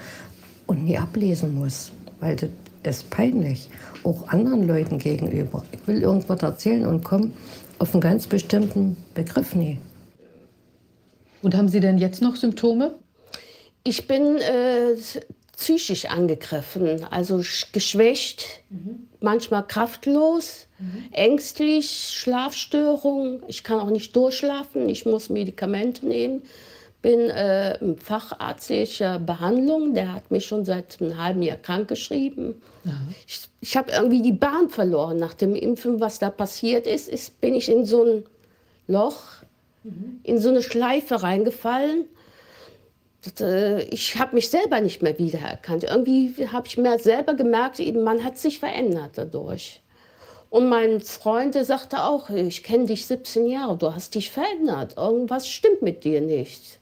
und 0.66 0.84
nie 0.84 0.98
ablesen 0.98 1.54
muss, 1.54 1.90
weil 2.22 2.36
das 2.36 2.96
ist 2.96 3.10
peinlich, 3.10 3.68
auch 4.04 4.28
anderen 4.28 4.66
Leuten 4.66 4.98
gegenüber. 4.98 5.64
Ich 5.72 5.86
will 5.86 6.02
irgendwas 6.02 6.42
erzählen 6.42 6.86
und 6.86 7.04
komme 7.04 7.30
auf 7.78 7.92
einen 7.92 8.00
ganz 8.00 8.26
bestimmten 8.26 8.96
Begriff 9.14 9.54
nie. 9.54 9.78
Und 11.42 11.56
haben 11.56 11.68
Sie 11.68 11.80
denn 11.80 11.98
jetzt 11.98 12.22
noch 12.22 12.36
Symptome? 12.36 12.94
Ich 13.84 14.06
bin 14.06 14.36
äh, 14.36 14.94
psychisch 15.56 16.04
angegriffen, 16.06 17.04
also 17.10 17.38
sch- 17.38 17.66
geschwächt, 17.72 18.62
manchmal 19.20 19.66
kraftlos, 19.66 20.66
ängstlich, 21.10 22.10
Schlafstörungen. 22.12 23.42
Ich 23.48 23.64
kann 23.64 23.80
auch 23.80 23.90
nicht 23.90 24.14
durchschlafen, 24.14 24.88
ich 24.88 25.04
muss 25.04 25.28
Medikamente 25.28 26.06
nehmen. 26.06 26.42
Bin 27.02 27.30
äh, 27.30 27.76
in 27.78 27.98
fachärztlicher 27.98 29.18
Behandlung, 29.18 29.92
der 29.92 30.12
hat 30.12 30.30
mich 30.30 30.46
schon 30.46 30.64
seit 30.64 31.00
einem 31.00 31.20
halben 31.20 31.42
Jahr 31.42 31.56
krankgeschrieben. 31.56 32.62
Ich, 33.26 33.40
ich 33.60 33.76
habe 33.76 33.90
irgendwie 33.90 34.22
die 34.22 34.32
Bahn 34.32 34.68
verloren 34.68 35.18
nach 35.18 35.34
dem 35.34 35.54
Impfen, 35.56 36.00
was 36.00 36.20
da 36.20 36.30
passiert 36.30 36.86
ist, 36.86 37.08
ist 37.08 37.40
bin 37.40 37.54
ich 37.54 37.68
in 37.68 37.84
so 37.84 38.04
ein 38.04 38.24
Loch, 38.86 39.22
in 40.22 40.40
so 40.40 40.48
eine 40.48 40.62
Schleife 40.62 41.22
reingefallen. 41.22 42.06
Das, 43.22 43.40
äh, 43.40 43.82
Ich 43.90 44.18
habe 44.18 44.34
mich 44.34 44.48
selber 44.48 44.80
nicht 44.80 45.02
mehr 45.02 45.18
wiedererkannt. 45.18 45.84
Irgendwie 45.84 46.34
habe 46.48 46.66
ich 46.66 46.76
mir 46.78 46.98
selber 46.98 47.34
gemerkt, 47.34 47.80
eben, 47.80 48.02
man 48.02 48.24
hat 48.24 48.38
sich 48.38 48.58
verändert 48.58 49.12
dadurch. 49.14 49.80
Und 50.50 50.68
mein 50.68 51.00
Freund, 51.00 51.54
der 51.54 51.64
sagte 51.64 52.04
auch, 52.04 52.28
ich 52.28 52.62
kenne 52.62 52.86
dich 52.86 53.06
17 53.06 53.46
Jahre, 53.46 53.78
du 53.78 53.94
hast 53.94 54.14
dich 54.14 54.30
verändert. 54.30 54.96
Irgendwas 54.98 55.48
stimmt 55.48 55.82
mit 55.82 56.04
dir 56.04 56.20
nicht. 56.20 56.78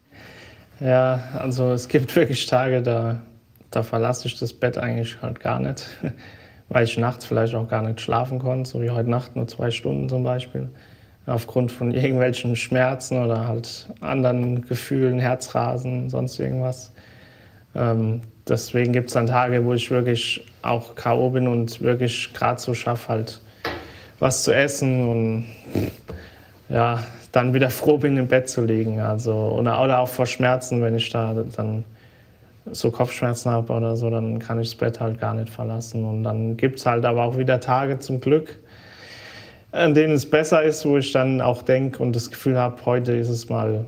Ja, 0.80 1.20
also 1.38 1.72
es 1.72 1.88
gibt 1.88 2.14
wirklich 2.16 2.46
Tage, 2.46 2.82
da, 2.82 3.20
da 3.70 3.82
verlasse 3.82 4.26
ich 4.26 4.38
das 4.38 4.52
Bett 4.52 4.78
eigentlich 4.78 5.20
halt 5.20 5.40
gar 5.40 5.60
nicht, 5.60 5.86
weil 6.68 6.84
ich 6.84 6.96
nachts 6.96 7.26
vielleicht 7.26 7.54
auch 7.54 7.68
gar 7.68 7.82
nicht 7.82 8.00
schlafen 8.00 8.38
konnte, 8.38 8.68
so 8.68 8.80
wie 8.80 8.90
heute 8.90 9.10
Nacht 9.10 9.36
nur 9.36 9.46
zwei 9.46 9.70
Stunden 9.70 10.08
zum 10.08 10.24
Beispiel, 10.24 10.68
aufgrund 11.26 11.70
von 11.70 11.90
irgendwelchen 11.94 12.56
Schmerzen 12.56 13.22
oder 13.22 13.46
halt 13.46 13.88
anderen 14.00 14.66
Gefühlen, 14.66 15.18
Herzrasen, 15.18 16.08
sonst 16.08 16.40
irgendwas. 16.40 16.92
Ähm, 17.74 18.22
deswegen 18.48 18.92
gibt 18.92 19.08
es 19.08 19.14
dann 19.14 19.26
Tage, 19.26 19.64
wo 19.64 19.74
ich 19.74 19.90
wirklich 19.90 20.46
auch 20.62 20.94
K.O. 20.94 21.30
bin 21.30 21.46
und 21.46 21.80
wirklich 21.82 22.32
gerade 22.32 22.60
so 22.60 22.74
schaffe, 22.74 23.08
halt 23.08 23.40
was 24.18 24.42
zu 24.44 24.54
essen 24.54 25.08
und 25.08 25.46
ja, 26.68 27.02
dann 27.32 27.54
wieder 27.54 27.70
froh 27.70 27.98
bin, 27.98 28.16
im 28.16 28.28
Bett 28.28 28.48
zu 28.48 28.64
liegen. 28.64 29.00
Also, 29.00 29.32
oder, 29.32 29.82
oder 29.82 30.00
auch 30.00 30.08
vor 30.08 30.26
Schmerzen, 30.26 30.82
wenn 30.82 30.96
ich 30.96 31.10
da 31.10 31.34
dann 31.56 31.84
so 32.72 32.90
Kopfschmerzen 32.90 33.50
habe 33.50 33.72
oder 33.72 33.96
so, 33.96 34.10
dann 34.10 34.38
kann 34.38 34.60
ich 34.60 34.70
das 34.70 34.76
Bett 34.76 35.00
halt 35.00 35.20
gar 35.20 35.34
nicht 35.34 35.50
verlassen. 35.50 36.04
Und 36.04 36.24
dann 36.24 36.56
gibt 36.56 36.78
es 36.78 36.86
halt 36.86 37.04
aber 37.04 37.24
auch 37.24 37.38
wieder 37.38 37.60
Tage 37.60 37.98
zum 37.98 38.20
Glück, 38.20 38.58
an 39.72 39.94
denen 39.94 40.14
es 40.14 40.28
besser 40.28 40.62
ist, 40.62 40.84
wo 40.84 40.98
ich 40.98 41.12
dann 41.12 41.40
auch 41.40 41.62
denke 41.62 42.02
und 42.02 42.14
das 42.14 42.30
Gefühl 42.30 42.58
habe, 42.58 42.84
heute 42.84 43.12
ist 43.12 43.28
es 43.28 43.48
mal 43.48 43.84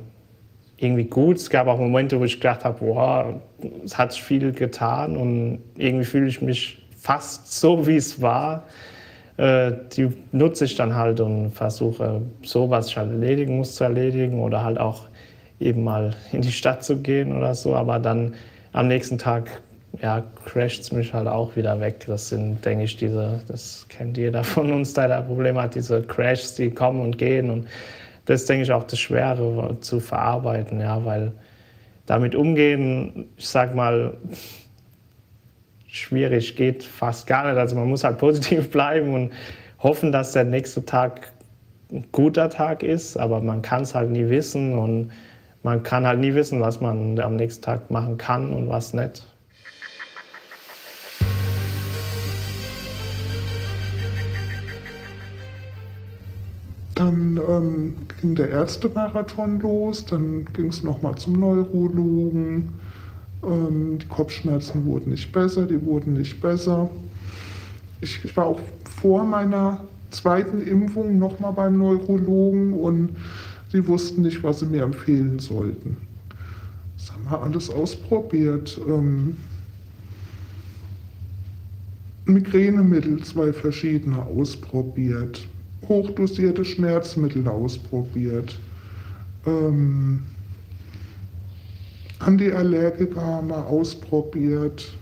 irgendwie 0.77 1.05
gut. 1.05 1.37
Es 1.37 1.49
gab 1.49 1.67
auch 1.67 1.77
Momente, 1.77 2.19
wo 2.19 2.23
ich 2.23 2.35
gedacht 2.35 2.65
habe, 2.65 2.81
wow, 2.81 3.35
es 3.83 3.97
hat 3.97 4.13
viel 4.13 4.51
getan 4.51 5.17
und 5.17 5.59
irgendwie 5.75 6.05
fühle 6.05 6.27
ich 6.27 6.41
mich 6.41 6.85
fast 6.97 7.59
so, 7.59 7.85
wie 7.85 7.97
es 7.97 8.21
war. 8.21 8.63
Äh, 9.37 9.71
die 9.95 10.09
nutze 10.31 10.65
ich 10.65 10.75
dann 10.75 10.95
halt 10.95 11.19
und 11.19 11.51
versuche 11.51 12.21
so, 12.43 12.69
was 12.69 12.87
ich 12.87 12.97
halt 12.97 13.11
erledigen 13.11 13.57
muss, 13.57 13.75
zu 13.75 13.83
erledigen 13.83 14.41
oder 14.41 14.63
halt 14.63 14.79
auch 14.79 15.07
eben 15.59 15.83
mal 15.83 16.15
in 16.31 16.41
die 16.41 16.51
Stadt 16.51 16.83
zu 16.83 16.97
gehen 16.97 17.35
oder 17.35 17.55
so. 17.55 17.75
Aber 17.75 17.99
dann 17.99 18.35
am 18.73 18.87
nächsten 18.87 19.17
Tag 19.17 19.61
ja, 20.01 20.23
crasht 20.45 20.81
es 20.81 20.91
mich 20.91 21.13
halt 21.13 21.27
auch 21.27 21.55
wieder 21.55 21.79
weg. 21.79 22.05
Das 22.07 22.29
sind, 22.29 22.63
denke 22.65 22.85
ich, 22.85 22.97
diese, 22.97 23.41
das 23.47 23.85
kennt 23.89 24.17
jeder 24.17 24.43
von 24.43 24.71
uns, 24.71 24.93
der 24.93 25.07
da 25.07 25.21
Probleme 25.21 25.61
hat, 25.61 25.75
diese 25.75 26.01
Crashs, 26.01 26.55
die 26.55 26.71
kommen 26.71 27.01
und 27.01 27.17
gehen. 27.17 27.49
Und 27.49 27.67
das 28.25 28.45
denke 28.45 28.63
ich, 28.63 28.71
auch 28.71 28.85
das 28.85 28.99
Schwere 28.99 29.77
zu 29.81 29.99
verarbeiten, 29.99 30.79
ja, 30.79 31.03
weil 31.05 31.31
damit 32.05 32.35
umgehen, 32.35 33.29
ich 33.37 33.47
sag 33.47 33.75
mal, 33.75 34.17
schwierig, 35.93 36.55
geht 36.55 36.83
fast 36.83 37.27
gar 37.27 37.47
nicht. 37.47 37.57
Also 37.57 37.75
man 37.75 37.87
muss 37.87 38.03
halt 38.03 38.17
positiv 38.25 38.69
bleiben 38.71 39.13
und 39.13 39.31
hoffen, 39.79 40.11
dass 40.11 40.31
der 40.33 40.43
nächste 40.43 40.83
Tag 40.83 41.31
ein 41.91 42.05
guter 42.11 42.49
Tag 42.49 42.81
ist, 42.81 43.17
aber 43.17 43.39
man 43.39 43.61
kann 43.61 43.83
es 43.83 43.93
halt 43.93 44.09
nie 44.09 44.27
wissen 44.29 44.77
und 44.77 45.11
man 45.61 45.83
kann 45.83 46.05
halt 46.05 46.19
nie 46.19 46.33
wissen, 46.33 46.59
was 46.59 46.81
man 46.81 47.19
am 47.19 47.35
nächsten 47.35 47.61
Tag 47.61 47.91
machen 47.91 48.17
kann 48.17 48.51
und 48.51 48.67
was 48.69 48.93
nicht. 48.93 49.25
Dann 56.95 57.39
ähm, 57.47 57.95
ging 58.21 58.35
der 58.35 58.49
Ärztemarathon 58.49 59.59
los, 59.59 60.05
dann 60.05 60.45
ging 60.53 60.67
es 60.67 60.83
nochmal 60.83 61.15
zum 61.15 61.39
Neurologen. 61.39 62.79
Ähm, 63.45 63.99
die 63.99 64.07
Kopfschmerzen 64.07 64.85
wurden 64.85 65.11
nicht 65.11 65.31
besser, 65.31 65.65
die 65.65 65.83
wurden 65.83 66.13
nicht 66.13 66.39
besser. 66.41 66.89
Ich, 68.01 68.23
ich 68.23 68.35
war 68.35 68.45
auch 68.47 68.59
vor 69.01 69.23
meiner 69.23 69.83
zweiten 70.11 70.61
Impfung 70.61 71.17
nochmal 71.17 71.53
beim 71.53 71.77
Neurologen 71.77 72.73
und 72.73 73.15
sie 73.71 73.85
wussten 73.87 74.21
nicht, 74.21 74.43
was 74.43 74.59
sie 74.59 74.65
mir 74.65 74.83
empfehlen 74.83 75.39
sollten. 75.39 75.97
Das 76.97 77.11
haben 77.11 77.25
wir 77.29 77.41
alles 77.41 77.69
ausprobiert. 77.69 78.79
Ähm, 78.87 79.37
Migränemittel, 82.25 83.21
zwei 83.23 83.51
verschiedene 83.51 84.21
ausprobiert 84.21 85.47
hochdosierte 85.87 86.65
Schmerzmittel 86.65 87.47
ausprobiert. 87.47 88.59
Ähm, 89.45 90.23
Antiallergika 92.25 93.21
haben 93.21 93.49
wir 93.49 93.65
ausprobiert. 93.67 94.93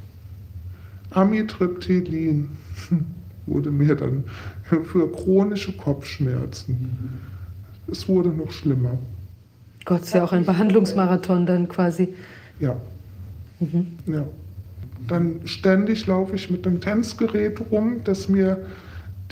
Amitriptylin 1.11 2.49
wurde 3.45 3.71
mir 3.71 3.95
dann 3.95 4.23
für 4.85 5.11
chronische 5.11 5.73
Kopfschmerzen. 5.73 7.19
Es 7.91 8.07
wurde 8.07 8.29
noch 8.29 8.51
schlimmer. 8.51 8.97
Gott, 9.85 10.03
ist 10.03 10.13
ja 10.13 10.23
auch 10.23 10.31
ein 10.31 10.45
Behandlungsmarathon 10.45 11.45
dann 11.45 11.67
quasi. 11.67 12.13
Ja. 12.59 12.77
ja. 14.05 14.25
Dann 15.07 15.41
ständig 15.45 16.05
laufe 16.07 16.35
ich 16.35 16.49
mit 16.49 16.65
einem 16.65 16.79
Tänzgerät 16.79 17.59
rum, 17.71 18.01
das 18.03 18.29
mir 18.29 18.65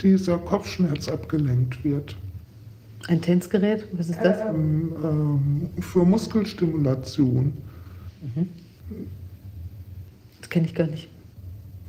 dieser 0.00 0.38
Kopfschmerz 0.38 1.08
abgelenkt 1.08 1.84
wird. 1.84 2.16
Ein 3.08 3.22
Tänzgerät, 3.22 3.86
was 3.92 4.10
ist 4.10 4.20
das? 4.22 4.40
Ähm, 4.40 4.92
ähm, 5.02 5.82
für 5.82 6.04
Muskelstimulation. 6.04 7.52
Das 10.40 10.50
kenne 10.50 10.66
ich 10.66 10.74
gar 10.74 10.86
nicht. 10.86 11.08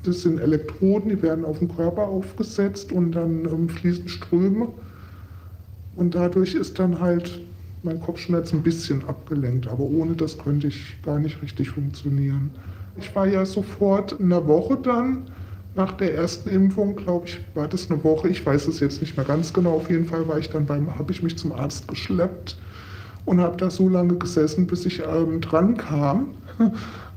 Das 0.03 0.21
sind 0.21 0.39
Elektroden, 0.39 1.09
die 1.09 1.21
werden 1.21 1.45
auf 1.45 1.59
den 1.59 1.75
Körper 1.75 2.07
aufgesetzt 2.07 2.91
und 2.91 3.11
dann 3.11 3.45
ähm, 3.45 3.69
fließen 3.69 4.07
Ströme. 4.07 4.69
Und 5.95 6.15
dadurch 6.15 6.55
ist 6.55 6.79
dann 6.79 6.99
halt 6.99 7.41
mein 7.83 7.99
Kopfschmerz 7.99 8.53
ein 8.53 8.63
bisschen 8.63 9.03
abgelenkt. 9.07 9.67
Aber 9.67 9.83
ohne 9.83 10.15
das 10.15 10.37
könnte 10.37 10.67
ich 10.67 10.97
gar 11.03 11.19
nicht 11.19 11.41
richtig 11.41 11.69
funktionieren. 11.69 12.51
Ich 12.97 13.13
war 13.15 13.27
ja 13.27 13.45
sofort 13.45 14.13
in 14.13 14.29
der 14.29 14.47
Woche 14.47 14.77
dann, 14.77 15.23
nach 15.75 15.93
der 15.93 16.15
ersten 16.15 16.49
Impfung, 16.49 16.97
glaube 16.97 17.27
ich, 17.27 17.39
war 17.53 17.67
das 17.67 17.89
eine 17.89 18.03
Woche, 18.03 18.27
ich 18.27 18.45
weiß 18.45 18.67
es 18.67 18.81
jetzt 18.81 18.99
nicht 18.99 19.15
mehr 19.15 19.25
ganz 19.25 19.53
genau, 19.53 19.75
auf 19.75 19.89
jeden 19.89 20.05
Fall 20.05 20.27
war 20.27 20.37
ich 20.37 20.49
dann 20.49 20.65
beim, 20.65 20.97
habe 20.97 21.13
ich 21.13 21.23
mich 21.23 21.37
zum 21.37 21.53
Arzt 21.53 21.87
geschleppt 21.87 22.57
und 23.25 23.39
habe 23.39 23.57
da 23.57 23.69
so 23.69 23.89
lange 23.89 24.15
gesessen, 24.15 24.67
bis 24.67 24.85
ich 24.85 25.01
ähm, 25.01 25.41
dran 25.41 25.77
kam. 25.77 26.29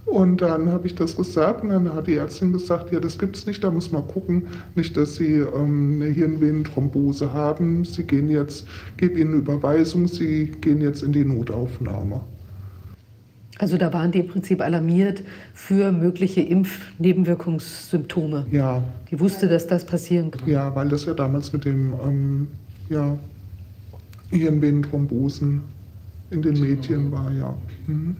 Und 0.06 0.42
dann 0.42 0.70
habe 0.70 0.87
ich 0.87 0.94
das 0.94 1.17
gesagt 1.17 1.62
und 1.62 1.70
dann 1.70 1.94
hat 1.94 2.06
die 2.06 2.17
Ärztin 2.17 2.53
gesagt, 2.53 2.92
ja, 2.92 3.01
das 3.01 3.19
gibt 3.19 3.37
es 3.37 3.47
nicht, 3.47 3.65
da 3.65 3.70
muss 3.70 3.90
man 3.90 4.06
gucken, 4.06 4.49
nicht, 4.74 4.99
dass 4.99 5.17
Sie 5.17 5.37
ähm, 5.37 5.99
eine 6.01 6.12
Hirnvenenthrombose 6.12 7.33
haben. 7.33 7.87
Sie 7.87 8.04
gehen 8.04 8.28
jetzt, 8.28 8.67
gebe 8.99 9.19
Ihnen 9.19 9.33
Überweisung, 9.35 10.06
Sie 10.06 10.53
gehen 10.60 10.83
jetzt 10.83 11.03
in 11.03 11.12
die 11.12 11.24
Notaufnahme. 11.24 12.20
Also 13.58 13.78
da 13.78 13.90
waren 13.92 14.12
die 14.12 14.20
im 14.20 14.28
Prinzip 14.28 14.60
alarmiert 14.60 15.22
für 15.54 15.90
mögliche 15.90 16.42
Impfnebenwirkungssymptome. 16.42 18.44
Ja. 18.51 18.85
Die 19.10 19.19
wusste, 19.20 19.49
dass 19.49 19.67
das 19.67 19.87
passieren 19.87 20.31
kann. 20.33 20.47
Ja, 20.47 20.74
weil 20.74 20.88
das 20.88 21.06
ja 21.06 21.15
damals 21.15 21.51
mit 21.53 21.65
dem 21.65 21.94
ähm, 22.04 22.49
ja, 22.90 23.17
Hirnvenenthrombosen 24.31 25.62
in 26.31 26.42
den 26.42 26.60
Medien 26.60 27.12
war, 27.12 27.31
ja. 27.33 27.57
Mhm. 27.87 28.17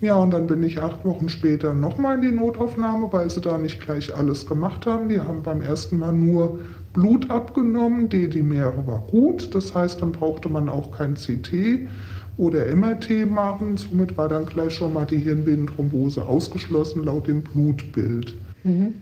Ja, 0.00 0.16
und 0.16 0.30
dann 0.30 0.46
bin 0.46 0.62
ich 0.62 0.80
acht 0.80 1.04
Wochen 1.04 1.28
später 1.28 1.74
nochmal 1.74 2.16
in 2.16 2.22
die 2.22 2.30
Notaufnahme, 2.30 3.12
weil 3.12 3.28
sie 3.30 3.40
da 3.40 3.58
nicht 3.58 3.80
gleich 3.80 4.14
alles 4.14 4.46
gemacht 4.46 4.86
haben. 4.86 5.08
Die 5.08 5.20
haben 5.20 5.42
beim 5.42 5.60
ersten 5.60 5.98
Mal 5.98 6.12
nur 6.12 6.60
Blut 6.92 7.30
abgenommen, 7.30 8.08
D-Dimere 8.08 8.86
war 8.86 9.00
gut, 9.00 9.54
das 9.54 9.74
heißt, 9.74 10.00
dann 10.00 10.12
brauchte 10.12 10.48
man 10.48 10.68
auch 10.68 10.92
kein 10.92 11.14
CT 11.14 11.88
oder 12.36 12.66
MRT 12.66 13.26
machen. 13.28 13.76
Somit 13.76 14.16
war 14.16 14.28
dann 14.28 14.46
gleich 14.46 14.74
schon 14.74 14.94
mal 14.94 15.04
die 15.04 15.18
Hirnvenenthrombose 15.18 16.24
ausgeschlossen 16.24 17.04
laut 17.04 17.26
dem 17.26 17.42
Blutbild. 17.42 18.36
Mhm. 18.62 18.94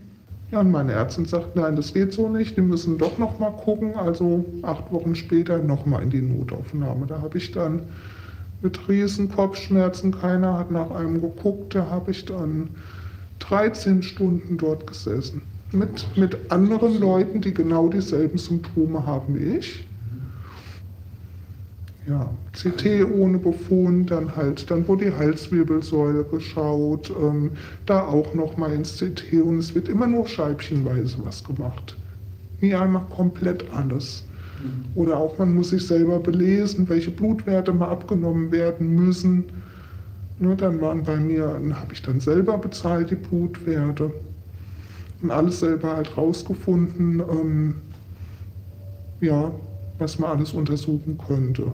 Ja, 0.49 0.61
und 0.61 0.71
meine 0.71 0.93
Ärztin 0.93 1.25
sagt, 1.25 1.57
nein, 1.57 1.75
das 1.75 1.93
geht 1.93 2.13
so 2.13 2.29
nicht, 2.29 2.55
die 2.55 2.61
müssen 2.61 2.97
doch 2.97 3.17
noch 3.17 3.37
mal 3.37 3.51
gucken. 3.51 3.95
Also 3.95 4.45
acht 4.61 4.91
Wochen 4.91 5.13
später 5.13 5.57
noch 5.59 5.85
mal 5.85 6.01
in 6.01 6.09
die 6.09 6.21
Notaufnahme. 6.21 7.05
Da 7.05 7.21
habe 7.21 7.37
ich 7.37 7.51
dann 7.51 7.81
mit 8.61 8.87
riesen 8.87 9.29
Kopfschmerzen, 9.29 10.11
keiner 10.11 10.57
hat 10.57 10.71
nach 10.71 10.89
einem 10.91 11.21
geguckt, 11.21 11.75
da 11.75 11.89
habe 11.89 12.11
ich 12.11 12.25
dann 12.25 12.69
13 13.39 14.01
Stunden 14.01 14.57
dort 14.57 14.87
gesessen. 14.87 15.41
Mit, 15.73 16.07
mit 16.15 16.49
anderen 16.49 16.99
Leuten, 16.99 17.41
die 17.41 17.53
genau 17.53 17.89
dieselben 17.89 18.37
Symptome 18.37 19.05
haben 19.05 19.37
wie 19.37 19.57
ich. 19.57 19.85
Ja, 22.07 22.29
CT 22.53 23.03
ohne 23.03 23.37
Befund, 23.37 24.11
dann 24.11 24.33
halt, 24.33 24.71
dann 24.71 24.87
wurde 24.87 25.05
die 25.05 25.13
Halswirbelsäule 25.13 26.23
geschaut, 26.23 27.11
ähm, 27.21 27.51
da 27.85 28.05
auch 28.05 28.33
noch 28.33 28.55
mal 28.55 28.71
ins 28.71 28.97
CT 28.97 29.41
und 29.43 29.59
es 29.59 29.75
wird 29.75 29.89
immer 29.89 30.07
nur 30.07 30.25
scheibchenweise 30.25 31.17
was 31.25 31.43
gemacht. 31.43 31.97
Nie 32.61 32.75
einmal 32.75 33.03
komplett 33.09 33.65
alles. 33.73 34.23
Oder 34.95 35.17
auch 35.17 35.37
man 35.37 35.53
muss 35.53 35.69
sich 35.69 35.85
selber 35.85 36.19
belesen, 36.19 36.89
welche 36.89 37.11
Blutwerte 37.11 37.73
mal 37.73 37.89
abgenommen 37.89 38.51
werden 38.51 38.95
müssen. 38.95 39.45
Ne, 40.39 40.55
dann 40.55 40.81
waren 40.81 41.03
bei 41.03 41.17
mir, 41.17 41.47
dann 41.47 41.79
habe 41.79 41.93
ich 41.93 42.01
dann 42.01 42.19
selber 42.19 42.57
bezahlt 42.57 43.11
die 43.11 43.15
Blutwerte 43.15 44.11
und 45.21 45.31
alles 45.31 45.59
selber 45.59 45.97
halt 45.97 46.15
rausgefunden, 46.15 47.19
ähm, 47.19 47.75
ja, 49.19 49.51
was 49.97 50.19
man 50.19 50.37
alles 50.37 50.53
untersuchen 50.53 51.17
könnte. 51.17 51.71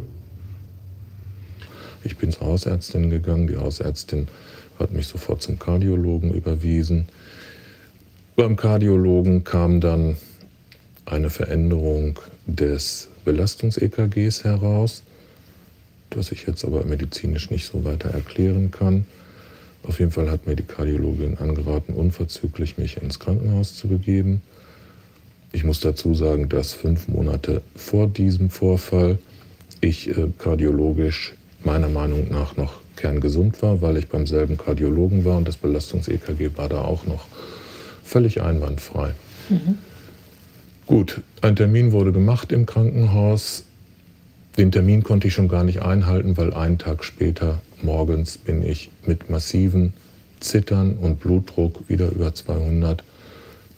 Ich 2.04 2.18
bin 2.18 2.32
zur 2.32 2.48
Hausärztin 2.48 3.10
gegangen. 3.10 3.48
Die 3.48 3.58
Hausärztin 3.58 4.28
hat 4.80 4.92
mich 4.92 5.08
sofort 5.08 5.42
zum 5.42 5.60
Kardiologen 5.60 6.34
überwiesen. 6.34 7.08
Beim 8.36 8.56
Kardiologen 8.56 9.44
kam 9.44 9.80
dann 9.80 10.18
eine 11.06 11.30
Veränderung 11.30 12.20
des 12.46 13.10
Belastungs-EKGs 13.26 14.44
heraus, 14.44 15.04
das 16.10 16.32
ich 16.32 16.46
jetzt 16.46 16.66
aber 16.66 16.84
medizinisch 16.84 17.52
nicht 17.52 17.66
so 17.66 17.86
weiter 17.86 18.10
erklären 18.10 18.72
kann. 18.72 19.06
Auf 19.84 20.00
jeden 20.00 20.12
Fall 20.12 20.32
hat 20.32 20.48
mir 20.48 20.56
die 20.56 20.64
Kardiologin 20.64 21.38
angeraten, 21.38 21.94
unverzüglich 21.94 22.78
mich 22.78 22.98
ins 22.98 23.20
Krankenhaus 23.20 23.76
zu 23.76 23.88
begeben. 23.88 24.42
Ich 25.52 25.64
muss 25.64 25.82
dazu 25.82 26.16
sagen, 26.16 26.50
dass 26.50 26.74
fünf 26.74 27.08
Monate 27.08 27.62
vor 27.76 28.08
diesem 28.08 28.50
Vorfall 28.50 29.20
ich 29.82 30.10
äh, 30.10 30.30
kardiologisch 30.40 31.36
meiner 31.66 31.90
Meinung 31.90 32.30
nach 32.30 32.56
noch 32.58 32.74
kerngesund 32.96 33.62
war, 33.62 33.82
weil 33.82 33.98
ich 33.98 34.08
beim 34.08 34.28
selben 34.28 34.58
Kardiologen 34.58 35.26
war 35.26 35.38
und 35.38 35.48
das 35.48 35.58
Belastungs-EKG 35.58 36.52
war 36.56 36.70
da 36.70 36.82
auch 36.82 37.06
noch 37.06 37.26
völlig 38.04 38.42
einwandfrei. 38.42 39.14
Mhm. 39.50 39.78
Gut, 40.86 41.22
ein 41.42 41.56
Termin 41.56 41.92
wurde 41.92 42.12
gemacht 42.12 42.52
im 42.52 42.66
Krankenhaus. 42.66 43.64
Den 44.58 44.72
Termin 44.72 45.04
konnte 45.04 45.28
ich 45.28 45.34
schon 45.34 45.48
gar 45.48 45.64
nicht 45.64 45.82
einhalten, 45.82 46.38
weil 46.38 46.54
einen 46.54 46.78
Tag 46.78 47.04
später 47.04 47.62
morgens 47.82 48.38
bin 48.38 48.64
ich 48.64 48.92
mit 49.06 49.30
massiven 49.30 49.94
Zittern 50.40 50.98
und 50.98 51.20
Blutdruck 51.20 51.90
wieder 51.90 52.10
über 52.12 52.34
200 52.34 53.04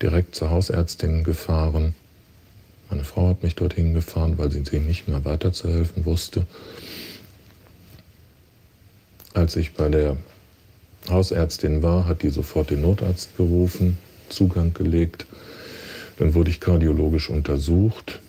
direkt 0.01 0.35
zur 0.35 0.49
Hausärztin 0.49 1.23
gefahren. 1.23 1.95
Meine 2.89 3.03
Frau 3.03 3.29
hat 3.29 3.43
mich 3.43 3.55
dorthin 3.55 3.93
gefahren, 3.93 4.37
weil 4.37 4.51
sie 4.51 4.79
nicht 4.79 5.07
mehr 5.07 5.23
weiterzuhelfen 5.25 6.05
wusste. 6.05 6.45
Als 9.35 9.57
ich 9.57 9.73
bei 9.73 9.89
der 9.89 10.15
Hausärztin 11.09 11.83
war, 11.83 12.07
hat 12.07 12.23
die 12.23 12.29
sofort 12.29 12.69
den 12.69 12.81
Notarzt 12.81 13.35
gerufen, 13.35 13.97
Zugang 14.29 14.73
gelegt. 14.73 15.25
Dann 16.17 16.33
wurde 16.33 16.49
ich 16.49 16.61
kardiologisch 16.61 17.29
untersucht. 17.29 18.21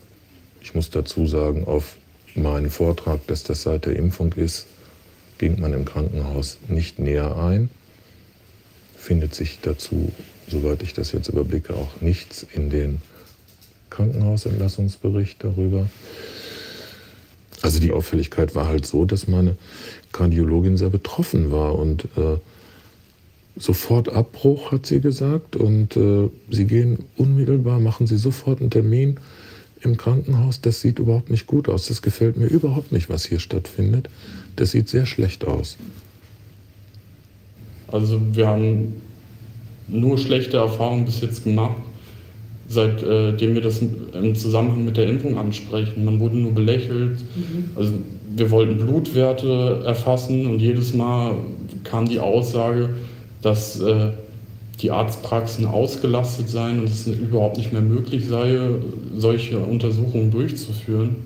Ich 0.60 0.74
muss 0.74 0.90
dazu 0.90 1.28
sagen, 1.28 1.65
auf 1.65 1.94
meinen 2.35 2.71
Vortrag, 2.71 3.24
dass 3.28 3.44
das 3.44 3.62
seit 3.62 3.87
der 3.87 3.94
Impfung 3.94 4.33
ist, 4.33 4.67
ging 5.39 5.60
man 5.60 5.72
im 5.74 5.85
Krankenhaus 5.85 6.58
nicht 6.67 6.99
näher 6.99 7.37
ein. 7.37 7.71
Findet 8.97 9.33
sich 9.33 9.60
dazu, 9.62 10.10
soweit 10.49 10.83
ich 10.83 10.92
das 10.92 11.12
jetzt 11.12 11.28
überblicke, 11.28 11.74
auch 11.74 12.01
nichts 12.01 12.44
in 12.53 12.69
den 12.69 13.01
Krankenhausentlassungsbericht 13.90 15.44
darüber. 15.44 15.89
Also 17.62 17.78
die 17.81 17.92
Auffälligkeit 17.92 18.55
war 18.55 18.67
halt 18.67 18.87
so, 18.87 19.05
dass 19.05 19.28
meine 19.28 19.56
Kardiologin 20.17 20.77
sehr 20.77 20.91
betroffen 20.91 21.51
war 21.51 21.79
und 21.79 22.05
äh, 22.17 22.39
sofort 23.57 24.09
Abbruch, 24.09 24.73
hat 24.73 24.87
sie 24.87 25.01
gesagt. 25.01 25.57
Und 25.57 25.97
äh, 25.97 26.29
Sie 26.51 26.67
gehen 26.67 26.99
unmittelbar, 27.17 27.81
machen 27.81 28.07
Sie 28.07 28.17
sofort 28.17 28.61
einen 28.61 28.71
Termin 28.71 29.19
im 29.81 29.97
Krankenhaus. 29.97 30.61
Das 30.61 30.81
sieht 30.81 30.99
überhaupt 30.99 31.31
nicht 31.31 31.47
gut 31.47 31.69
aus. 31.69 31.89
Das 31.89 32.03
gefällt 32.03 32.37
mir 32.37 32.47
überhaupt 32.47 32.93
nicht, 32.93 33.09
was 33.09 33.25
hier 33.25 33.39
stattfindet. 33.39 34.09
Das 34.57 34.71
sieht 34.71 34.89
sehr 34.89 35.07
schlecht 35.07 35.45
aus. 35.45 35.77
Also 37.89 38.21
wir 38.33 38.49
haben 38.49 39.01
nur 39.89 40.19
schlechte 40.19 40.57
Erfahrungen 40.57 41.05
bis 41.05 41.21
jetzt 41.21 41.45
gemacht 41.45 41.77
seitdem 42.69 43.55
wir 43.55 43.61
das 43.61 43.81
im 43.81 44.35
Zusammenhang 44.35 44.85
mit 44.85 44.97
der 44.97 45.07
Impfung 45.07 45.39
ansprechen. 45.39 46.05
Man 46.05 46.19
wurde 46.21 46.37
nur 46.37 46.53
belächelt. 46.53 47.19
Mhm. 47.37 47.71
Also 47.77 47.93
wir 48.28 48.51
wollten 48.51 48.78
Blutwerte 48.78 49.83
erfassen 49.85 50.47
und 50.47 50.59
jedes 50.59 50.94
Mal 50.94 51.35
kam 51.85 52.09
die 52.09 52.21
Aussage, 52.21 52.91
dass 53.42 53.81
äh, 53.81 54.10
die 54.81 54.91
Arztpraxen 54.91 55.67
ausgelastet 55.67 56.49
seien 56.49 56.81
und 56.81 56.89
es 56.89 57.07
überhaupt 57.07 57.57
nicht 57.57 57.73
mehr 57.73 57.83
möglich 57.83 58.28
sei, 58.28 58.59
solche 59.17 59.59
Untersuchungen 59.59 60.31
durchzuführen. 60.31 61.17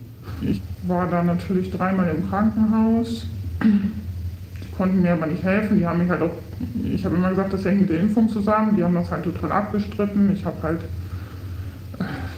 Ich 0.43 0.61
war 0.87 1.09
da 1.09 1.23
natürlich 1.23 1.71
dreimal 1.71 2.15
im 2.15 2.29
Krankenhaus. 2.29 3.27
Die 3.63 4.77
konnten 4.77 5.03
mir 5.03 5.13
aber 5.13 5.27
nicht 5.27 5.43
helfen. 5.43 5.79
Die 5.79 5.87
haben 5.87 5.99
mich 5.99 6.09
halt 6.09 6.23
auch, 6.23 6.31
ich 6.85 7.05
habe 7.05 7.17
immer 7.17 7.31
gesagt, 7.31 7.53
das 7.53 7.65
hängt 7.65 7.81
mit 7.83 7.91
der 7.91 8.01
Impfung 8.01 8.29
zusammen. 8.29 8.77
Die 8.77 8.85
haben 8.85 8.95
das 8.95 9.11
halt 9.11 9.25
total 9.25 9.53
abgestritten. 9.53 10.33
Ich 10.33 10.45
habe 10.45 10.57
halt 10.63 10.81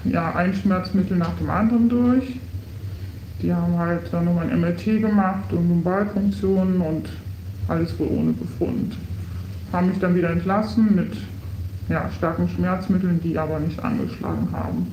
ja, 0.05 0.35
ein 0.35 0.55
Schmerzmittel 0.55 1.17
nach 1.17 1.37
dem 1.39 1.51
anderen 1.51 1.89
durch. 1.89 2.25
Die 3.43 3.53
haben 3.53 3.77
halt 3.77 4.03
dann 4.13 4.25
nochmal 4.25 4.49
ein 4.49 4.61
MRT 4.61 5.01
gemacht 5.01 5.53
und 5.53 5.69
Lumbalfunktionen 5.69 6.81
und 6.81 7.09
alles 7.69 7.99
wohl 7.99 8.07
ohne 8.07 8.33
Befund. 8.33 8.97
Haben 9.73 9.89
mich 9.89 9.99
dann 9.99 10.15
wieder 10.15 10.31
entlassen 10.31 10.95
mit 10.95 11.13
ja, 11.89 12.09
starken 12.17 12.49
Schmerzmitteln, 12.49 13.21
die 13.23 13.37
aber 13.37 13.59
nicht 13.59 13.83
angeschlagen 13.83 14.49
haben. 14.53 14.93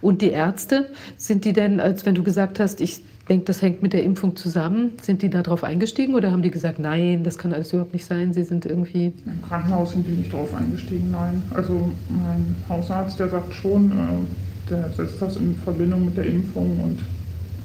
Und 0.00 0.22
die 0.22 0.30
Ärzte, 0.30 0.90
sind 1.16 1.44
die 1.44 1.52
denn, 1.52 1.80
als 1.80 2.06
wenn 2.06 2.14
du 2.14 2.22
gesagt 2.22 2.60
hast, 2.60 2.80
ich 2.80 3.02
denke, 3.28 3.44
das 3.44 3.62
hängt 3.62 3.82
mit 3.82 3.92
der 3.92 4.02
Impfung 4.02 4.36
zusammen, 4.36 4.92
sind 5.00 5.22
die 5.22 5.30
darauf 5.30 5.62
eingestiegen 5.62 6.14
oder 6.14 6.32
haben 6.32 6.42
die 6.42 6.50
gesagt, 6.50 6.78
nein, 6.78 7.22
das 7.24 7.38
kann 7.38 7.52
alles 7.52 7.72
überhaupt 7.72 7.92
nicht 7.92 8.04
sein, 8.04 8.32
sie 8.32 8.44
sind 8.44 8.66
irgendwie... 8.66 9.12
Im 9.26 9.42
Krankenhaus 9.48 9.92
sind 9.92 10.06
die 10.06 10.12
nicht 10.12 10.32
darauf 10.32 10.52
eingestiegen, 10.54 11.10
nein. 11.10 11.42
Also 11.54 11.90
mein 12.08 12.56
Hausarzt, 12.68 13.18
der 13.20 13.28
sagt 13.28 13.54
schon, 13.54 13.92
äh, 13.92 14.70
der 14.70 14.90
setzt 14.90 15.20
das 15.20 15.36
in 15.36 15.54
Verbindung 15.64 16.06
mit 16.06 16.16
der 16.16 16.26
Impfung 16.26 16.80
und 16.80 16.98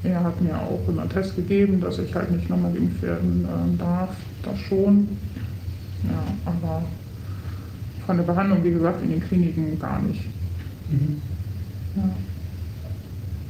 er 0.03 0.23
hat 0.23 0.39
mir 0.41 0.55
auch 0.55 0.87
immer 0.87 1.01
einen 1.01 1.11
Test 1.11 1.35
gegeben, 1.35 1.81
dass 1.81 1.99
ich 1.99 2.13
halt 2.13 2.31
nicht 2.31 2.49
nochmal 2.49 2.71
geimpft 2.73 3.01
werden 3.01 3.45
äh, 3.45 3.77
darf, 3.77 4.15
das 4.43 4.59
schon. 4.59 5.07
Ja, 6.03 6.23
aber 6.45 6.83
von 8.05 8.17
der 8.17 8.23
Behandlung, 8.23 8.63
wie 8.63 8.71
gesagt, 8.71 9.01
in 9.03 9.09
den 9.09 9.21
Kliniken 9.21 9.79
gar 9.79 10.01
nicht. 10.01 10.23
Mhm. 10.89 11.21
Ja. 11.95 12.09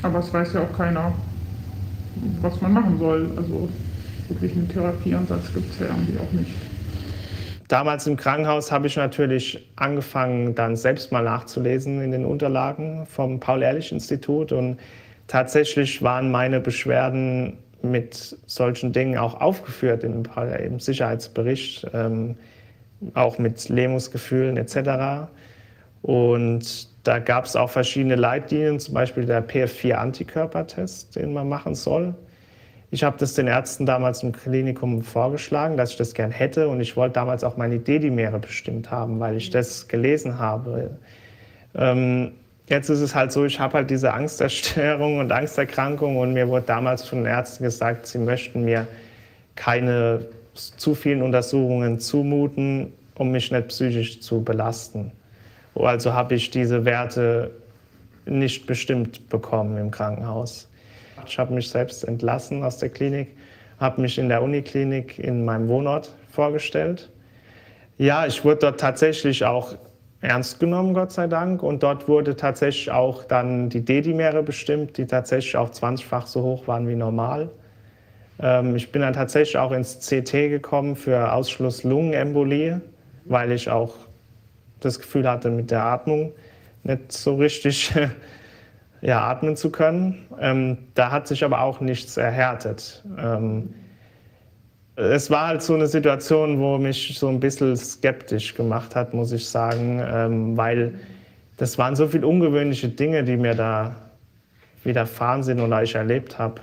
Aber 0.03 0.19
es 0.19 0.33
weiß 0.33 0.53
ja 0.53 0.62
auch 0.62 0.78
keiner, 0.78 1.13
was 2.42 2.62
man 2.62 2.74
machen 2.74 2.97
soll. 2.97 3.30
Also 3.35 3.69
wirklich 4.30 4.53
einen 4.53 4.69
Therapieansatz 4.69 5.53
gibt 5.53 5.72
es 5.74 5.80
ja 5.80 5.88
irgendwie 5.88 6.17
auch 6.19 6.31
nicht. 6.31 6.51
Damals 7.67 8.08
im 8.08 8.15
Krankenhaus 8.15 8.72
habe 8.72 8.88
ich 8.88 8.96
natürlich 8.96 9.67
angefangen, 9.76 10.56
dann 10.56 10.78
selbst 10.78 11.12
mal 11.12 11.24
nachzulesen 11.24 12.01
in 12.01 12.12
den 12.12 12.24
Unterlagen 12.24 13.06
vom 13.06 13.42
Paul-Ehrlich-Institut. 13.42 14.53
Und 14.53 14.78
tatsächlich 15.27 16.01
waren 16.01 16.31
meine 16.31 16.60
Beschwerden 16.60 17.58
mit 17.81 18.38
solchen 18.45 18.92
Dingen 18.92 19.17
auch 19.17 19.40
aufgeführt 19.40 20.03
im, 20.03 20.24
im 20.63 20.79
Sicherheitsbericht, 20.79 21.88
ähm, 21.93 22.35
auch 23.13 23.38
mit 23.38 23.69
Lähmungsgefühlen 23.69 24.58
etc. 24.58 25.29
Und 26.01 26.88
da 27.03 27.19
gab 27.19 27.45
es 27.45 27.56
auch 27.56 27.69
verschiedene 27.69 28.15
Leitlinien, 28.15 28.79
zum 28.79 28.93
Beispiel 28.93 29.26
der 29.26 29.47
PF4-Antikörpertest, 29.47 31.15
den 31.15 31.33
man 31.33 31.47
machen 31.47 31.76
soll. 31.76 32.15
Ich 32.90 33.03
habe 33.03 33.17
das 33.17 33.33
den 33.33 33.47
Ärzten 33.47 33.85
damals 33.85 34.24
im 34.24 34.31
Klinikum 34.31 35.01
vorgeschlagen, 35.01 35.76
dass 35.76 35.92
ich 35.92 35.97
das 35.97 36.13
gern 36.13 36.31
hätte 36.31 36.69
und 36.69 36.79
ich 36.79 36.95
wollte 36.95 37.13
damals 37.13 37.43
auch 37.43 37.58
meine 37.58 37.79
Dedimere 37.79 38.40
bestimmt 38.40 38.90
haben, 38.90 39.19
weil 39.19 39.35
ich 39.35 39.49
das 39.49 39.90
gelesen 39.90 40.40
habe. 40.40 40.97
Ähm, 41.76 42.31
jetzt 42.67 42.90
ist 42.90 43.00
es 43.00 43.16
halt 43.16 43.32
so, 43.32 43.46
ich 43.46 43.60
habe 43.60 43.76
halt 43.76 43.90
diese 43.90 44.14
Angsterstörung 44.14 45.19
und 45.19 45.32
Angsterkrankung 45.32 46.17
und 46.17 46.33
mir 46.33 46.48
wurde 46.48 46.66
damals 46.66 47.08
von 47.08 47.26
Ärzten 47.26 47.64
gesagt, 47.64 48.06
sie 48.06 48.19
möchten 48.19 48.66
mir 48.66 48.88
keine 49.56 50.26
zu 50.53 50.96
vielen 50.96 51.22
Untersuchungen 51.22 52.00
zumuten, 52.00 52.94
um 53.16 53.32
mich 53.32 53.51
nicht 53.51 53.67
psychisch 53.69 54.22
zu 54.22 54.44
belasten. 54.44 55.12
Also 55.76 56.14
habe 56.14 56.35
ich 56.35 56.50
diese 56.50 56.85
Werte 56.85 57.51
nicht 58.26 58.66
bestimmt 58.66 59.30
bekommen 59.30 59.78
im 59.78 59.92
Krankenhaus. 59.92 60.67
Ich 61.28 61.38
habe 61.38 61.53
mich 61.53 61.69
selbst 61.69 62.03
entlassen 62.03 62.64
aus 62.64 62.78
der 62.78 62.90
Klinik, 62.90 63.35
habe 63.80 64.01
mich 64.01 64.17
in 64.17 64.30
der 64.30 64.42
Uniklinik 64.42 65.19
in 65.19 65.46
meinem 65.46 65.67
Wohnort 65.67 66.14
vorgestellt. 66.32 67.10
Ja, 67.98 68.26
ich 68.26 68.44
wurde 68.44 68.58
dort 68.62 68.80
tatsächlich 68.80 69.46
auch 69.46 69.76
ernst 70.27 70.60
genommen, 70.60 70.93
Gott 70.93 71.11
sei 71.11 71.27
Dank. 71.27 71.63
Und 71.63 71.83
dort 71.83 72.08
wurde 72.08 72.35
tatsächlich 72.35 72.92
auch 72.92 73.24
dann 73.24 73.69
die 73.69 73.83
Dedimere 73.83 74.43
bestimmt, 74.43 74.97
die 74.97 75.06
tatsächlich 75.06 75.56
auch 75.58 75.69
20-fach 75.69 76.27
so 76.27 76.43
hoch 76.43 76.67
waren 76.67 76.88
wie 76.88 76.95
normal. 76.95 77.49
Ähm, 78.40 78.76
ich 78.76 78.92
bin 78.92 79.01
dann 79.01 79.13
tatsächlich 79.13 79.58
auch 79.58 79.72
ins 79.72 79.99
CT 79.99 80.31
gekommen 80.49 80.95
für 80.95 81.33
Ausschluss 81.33 81.83
Lungenembolie, 81.83 82.81
weil 83.26 83.51
ich 83.51 83.69
auch 83.69 83.95
das 84.79 84.99
Gefühl 84.99 85.29
hatte, 85.29 85.49
mit 85.49 85.72
der 85.72 85.83
Atmung 85.83 86.33
nicht 86.83 87.11
so 87.11 87.35
richtig 87.35 87.93
ja, 89.01 89.22
atmen 89.22 89.56
zu 89.56 89.72
können. 89.72 90.27
Ähm, 90.40 90.77
da 90.93 91.11
hat 91.11 91.27
sich 91.27 91.43
aber 91.43 91.61
auch 91.61 91.81
nichts 91.81 92.17
erhärtet. 92.17 93.03
Es 94.99 95.30
war 95.30 95.49
halt 95.49 95.62
so 95.62 95.76
eine 95.76 95.85
Situation, 95.85 96.60
wo 96.60 96.80
mich 96.80 97.19
so 97.19 97.28
ein 97.28 97.40
bisschen 97.40 97.78
skeptisch 97.78 98.56
gemacht 98.56 98.96
hat, 98.96 99.13
muss 99.13 99.31
ich 99.31 99.47
sagen, 99.47 100.01
ähm, 100.03 100.58
weil 100.58 100.96
das 101.58 101.78
waren 101.78 101.96
so 101.96 102.08
viele 102.08 102.26
ungewöhnliche 102.26 102.90
Dinge, 102.90 103.24
die 103.24 103.38
mir 103.38 103.53
da 103.53 103.96
widerfahren 104.83 105.44
sind 105.44 105.60
oder 105.60 105.83
ich 105.83 105.94
erlebt 105.94 106.40
habe. 106.40 106.62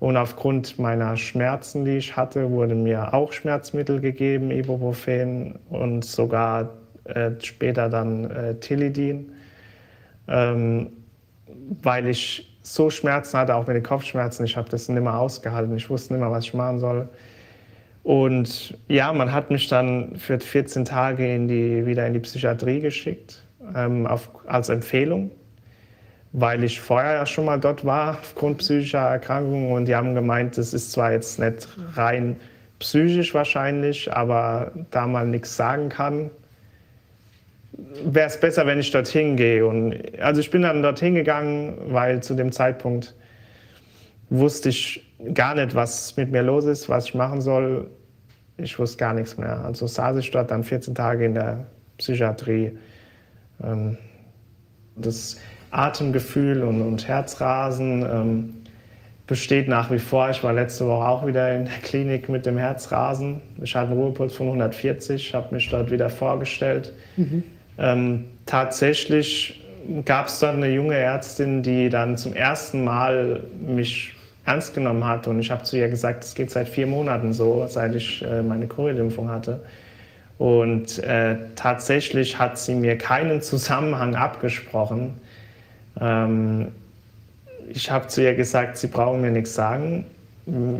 Und 0.00 0.18
aufgrund 0.18 0.78
meiner 0.78 1.16
Schmerzen, 1.16 1.86
die 1.86 1.96
ich 1.96 2.14
hatte, 2.14 2.50
wurde 2.50 2.74
mir 2.74 3.14
auch 3.14 3.32
Schmerzmittel 3.32 4.00
gegeben, 4.00 4.50
Ibuprofen 4.50 5.58
und 5.70 6.04
sogar 6.04 6.74
äh, 7.04 7.30
später 7.40 7.88
dann 7.88 8.30
äh, 8.30 8.54
Tilidin, 8.56 9.32
ähm, 10.28 10.92
weil 11.80 12.06
ich 12.06 12.53
so 12.64 12.88
Schmerzen 12.88 13.38
hatte, 13.38 13.54
auch 13.54 13.66
mit 13.66 13.76
den 13.76 13.82
Kopfschmerzen. 13.82 14.44
Ich 14.44 14.56
habe 14.56 14.68
das 14.70 14.88
nicht 14.88 15.02
mehr 15.02 15.18
ausgehalten. 15.18 15.76
Ich 15.76 15.88
wusste 15.90 16.14
nicht 16.14 16.20
mehr, 16.20 16.30
was 16.30 16.44
ich 16.46 16.54
machen 16.54 16.80
soll. 16.80 17.08
Und 18.02 18.76
ja, 18.88 19.12
man 19.12 19.32
hat 19.32 19.50
mich 19.50 19.68
dann 19.68 20.16
für 20.16 20.40
14 20.40 20.84
Tage 20.84 21.34
in 21.34 21.46
die, 21.46 21.86
wieder 21.86 22.06
in 22.06 22.14
die 22.14 22.20
Psychiatrie 22.20 22.80
geschickt, 22.80 23.42
ähm, 23.76 24.06
auf, 24.06 24.30
als 24.46 24.70
Empfehlung, 24.70 25.30
weil 26.32 26.64
ich 26.64 26.80
vorher 26.80 27.14
ja 27.14 27.26
schon 27.26 27.44
mal 27.44 27.60
dort 27.60 27.84
war 27.84 28.18
aufgrund 28.20 28.58
psychischer 28.58 28.98
Erkrankungen. 28.98 29.72
Und 29.72 29.84
die 29.84 29.94
haben 29.94 30.14
gemeint, 30.14 30.56
das 30.56 30.72
ist 30.72 30.92
zwar 30.92 31.12
jetzt 31.12 31.38
nicht 31.38 31.68
rein 31.94 32.36
psychisch 32.78 33.34
wahrscheinlich, 33.34 34.12
aber 34.12 34.72
da 34.90 35.06
man 35.06 35.30
nichts 35.30 35.56
sagen 35.56 35.90
kann, 35.90 36.30
wäre 38.04 38.26
es 38.26 38.38
besser, 38.38 38.66
wenn 38.66 38.78
ich 38.78 38.90
dorthin 38.90 39.36
gehe. 39.36 39.66
Und 39.66 39.96
also 40.20 40.40
ich 40.40 40.50
bin 40.50 40.62
dann 40.62 40.82
dorthin 40.82 41.14
gegangen, 41.14 41.76
weil 41.88 42.22
zu 42.22 42.34
dem 42.34 42.52
Zeitpunkt 42.52 43.14
wusste 44.30 44.68
ich 44.68 45.12
gar 45.32 45.54
nicht, 45.54 45.74
was 45.74 46.16
mit 46.16 46.30
mir 46.30 46.42
los 46.42 46.64
ist, 46.64 46.88
was 46.88 47.06
ich 47.06 47.14
machen 47.14 47.40
soll. 47.40 47.90
Ich 48.56 48.78
wusste 48.78 48.98
gar 48.98 49.14
nichts 49.14 49.36
mehr. 49.36 49.64
Also 49.64 49.86
saß 49.86 50.16
ich 50.18 50.30
dort 50.30 50.50
dann 50.50 50.62
14 50.62 50.94
Tage 50.94 51.24
in 51.24 51.34
der 51.34 51.66
Psychiatrie. 51.98 52.78
Ähm, 53.62 53.98
das 54.96 55.36
Atemgefühl 55.70 56.62
und, 56.62 56.80
und 56.80 57.08
Herzrasen 57.08 58.02
ähm, 58.02 58.54
besteht 59.26 59.66
nach 59.66 59.90
wie 59.90 59.98
vor. 59.98 60.30
Ich 60.30 60.44
war 60.44 60.52
letzte 60.52 60.86
Woche 60.86 61.08
auch 61.08 61.26
wieder 61.26 61.54
in 61.54 61.64
der 61.64 61.74
Klinik 61.82 62.28
mit 62.28 62.46
dem 62.46 62.58
Herzrasen. 62.58 63.40
Ich 63.60 63.74
hatte 63.74 63.90
einen 63.90 64.00
Ruhepuls 64.00 64.34
von 64.34 64.46
140, 64.46 65.34
habe 65.34 65.54
mich 65.54 65.68
dort 65.68 65.90
wieder 65.90 66.10
vorgestellt. 66.10 66.92
Mhm. 67.16 67.42
Ähm, 67.78 68.26
tatsächlich 68.46 69.64
gab 70.04 70.28
es 70.28 70.38
dort 70.38 70.54
eine 70.54 70.70
junge 70.70 70.94
Ärztin, 70.94 71.62
die 71.62 71.88
dann 71.88 72.16
zum 72.16 72.34
ersten 72.34 72.84
Mal 72.84 73.42
mich 73.60 74.14
ernst 74.44 74.74
genommen 74.74 75.04
hat. 75.04 75.26
Und 75.26 75.40
ich 75.40 75.50
habe 75.50 75.62
zu 75.62 75.76
ihr 75.76 75.88
gesagt, 75.88 76.24
es 76.24 76.34
geht 76.34 76.50
seit 76.50 76.68
vier 76.68 76.86
Monaten 76.86 77.32
so, 77.32 77.66
seit 77.68 77.94
ich 77.94 78.22
äh, 78.22 78.42
meine 78.42 78.66
Covid-Impfung 78.66 79.28
hatte. 79.30 79.60
Und 80.38 80.98
äh, 80.98 81.36
tatsächlich 81.54 82.38
hat 82.38 82.58
sie 82.58 82.74
mir 82.74 82.98
keinen 82.98 83.40
Zusammenhang 83.40 84.14
abgesprochen. 84.16 85.20
Ähm, 86.00 86.72
ich 87.68 87.90
habe 87.90 88.08
zu 88.08 88.22
ihr 88.22 88.34
gesagt, 88.34 88.76
sie 88.76 88.88
brauchen 88.88 89.20
mir 89.20 89.30
nichts 89.30 89.54
sagen. 89.54 90.06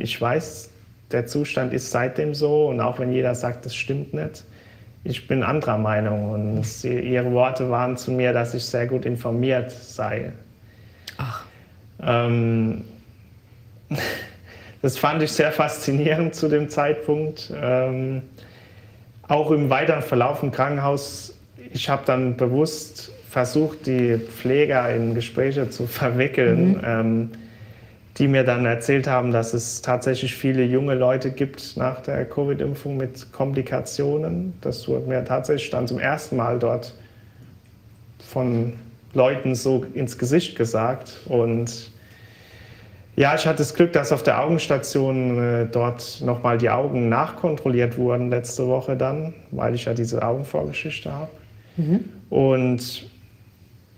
Ich 0.00 0.20
weiß, 0.20 0.70
der 1.12 1.26
Zustand 1.26 1.72
ist 1.72 1.90
seitdem 1.90 2.34
so 2.34 2.68
und 2.68 2.80
auch 2.80 2.98
wenn 2.98 3.12
jeder 3.12 3.34
sagt, 3.34 3.64
das 3.64 3.74
stimmt 3.74 4.12
nicht, 4.12 4.44
ich 5.04 5.28
bin 5.28 5.42
anderer 5.42 5.76
Meinung 5.76 6.30
und 6.30 6.66
sie, 6.66 6.98
ihre 6.98 7.30
Worte 7.32 7.70
waren 7.70 7.96
zu 7.96 8.10
mir, 8.10 8.32
dass 8.32 8.54
ich 8.54 8.64
sehr 8.64 8.86
gut 8.86 9.04
informiert 9.04 9.70
sei. 9.70 10.32
Ach. 11.18 11.44
Ähm, 12.02 12.84
das 14.82 14.96
fand 14.96 15.22
ich 15.22 15.32
sehr 15.32 15.52
faszinierend 15.52 16.34
zu 16.34 16.48
dem 16.48 16.70
Zeitpunkt. 16.70 17.52
Ähm, 17.54 18.22
auch 19.28 19.50
im 19.50 19.68
weiteren 19.68 20.02
Verlauf 20.02 20.42
im 20.42 20.50
Krankenhaus, 20.50 21.38
ich 21.72 21.88
habe 21.88 22.02
dann 22.06 22.36
bewusst 22.36 23.12
versucht, 23.28 23.86
die 23.86 24.18
Pfleger 24.18 24.94
in 24.94 25.14
Gespräche 25.14 25.68
zu 25.68 25.86
verwickeln. 25.86 26.68
Mhm. 26.68 26.80
Ähm, 26.84 27.30
die 28.16 28.28
mir 28.28 28.44
dann 28.44 28.64
erzählt 28.64 29.08
haben, 29.08 29.32
dass 29.32 29.54
es 29.54 29.82
tatsächlich 29.82 30.34
viele 30.34 30.64
junge 30.64 30.94
Leute 30.94 31.32
gibt 31.32 31.76
nach 31.76 32.00
der 32.00 32.24
Covid-Impfung 32.24 32.96
mit 32.96 33.32
Komplikationen. 33.32 34.54
Das 34.60 34.86
wurde 34.86 35.08
mir 35.08 35.24
tatsächlich 35.24 35.70
dann 35.70 35.88
zum 35.88 35.98
ersten 35.98 36.36
Mal 36.36 36.58
dort 36.58 36.94
von 38.24 38.74
Leuten 39.14 39.54
so 39.54 39.84
ins 39.94 40.16
Gesicht 40.16 40.56
gesagt. 40.56 41.20
Und 41.26 41.90
ja, 43.16 43.34
ich 43.34 43.46
hatte 43.46 43.58
das 43.58 43.74
Glück, 43.74 43.92
dass 43.92 44.12
auf 44.12 44.22
der 44.22 44.40
Augenstation 44.40 45.38
äh, 45.38 45.66
dort 45.66 46.20
nochmal 46.24 46.58
die 46.58 46.70
Augen 46.70 47.08
nachkontrolliert 47.08 47.96
wurden 47.96 48.30
letzte 48.30 48.66
Woche 48.66 48.96
dann, 48.96 49.34
weil 49.50 49.74
ich 49.74 49.84
ja 49.84 49.94
diese 49.94 50.22
Augenvorgeschichte 50.22 51.12
habe. 51.12 51.30
Mhm. 51.76 52.04
Und 52.30 53.08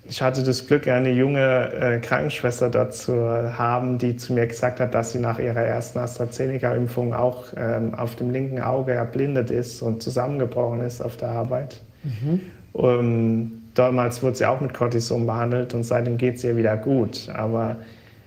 ich 0.09 0.23
hatte 0.23 0.43
das 0.43 0.67
Glück, 0.67 0.87
eine 0.89 1.11
junge 1.11 1.73
äh, 1.73 1.99
Krankenschwester 1.99 2.71
dort 2.71 2.95
zu 2.95 3.13
haben, 3.57 3.99
die 3.99 4.17
zu 4.17 4.33
mir 4.33 4.47
gesagt 4.47 4.81
hat, 4.81 4.95
dass 4.95 5.13
sie 5.13 5.19
nach 5.19 5.39
ihrer 5.39 5.63
ersten 5.63 5.99
AstraZeneca-Impfung 5.99 7.15
auch 7.15 7.47
ähm, 7.57 7.95
auf 7.95 8.17
dem 8.17 8.31
linken 8.31 8.61
Auge 8.61 8.93
erblindet 8.93 9.51
ist 9.51 9.83
und 9.83 10.03
zusammengebrochen 10.03 10.81
ist 10.81 11.01
auf 11.01 11.17
der 11.17 11.31
Arbeit. 11.31 11.81
Mhm. 12.05 12.41
Um, 12.73 13.63
damals 13.75 14.23
wurde 14.23 14.37
sie 14.37 14.47
auch 14.47 14.61
mit 14.61 14.75
Cortison 14.75 15.27
behandelt 15.27 15.73
und 15.75 15.83
seitdem 15.83 16.19
geht 16.19 16.37
es 16.37 16.45
ihr 16.45 16.57
wieder 16.57 16.77
gut. 16.77 17.29
Aber 17.35 17.77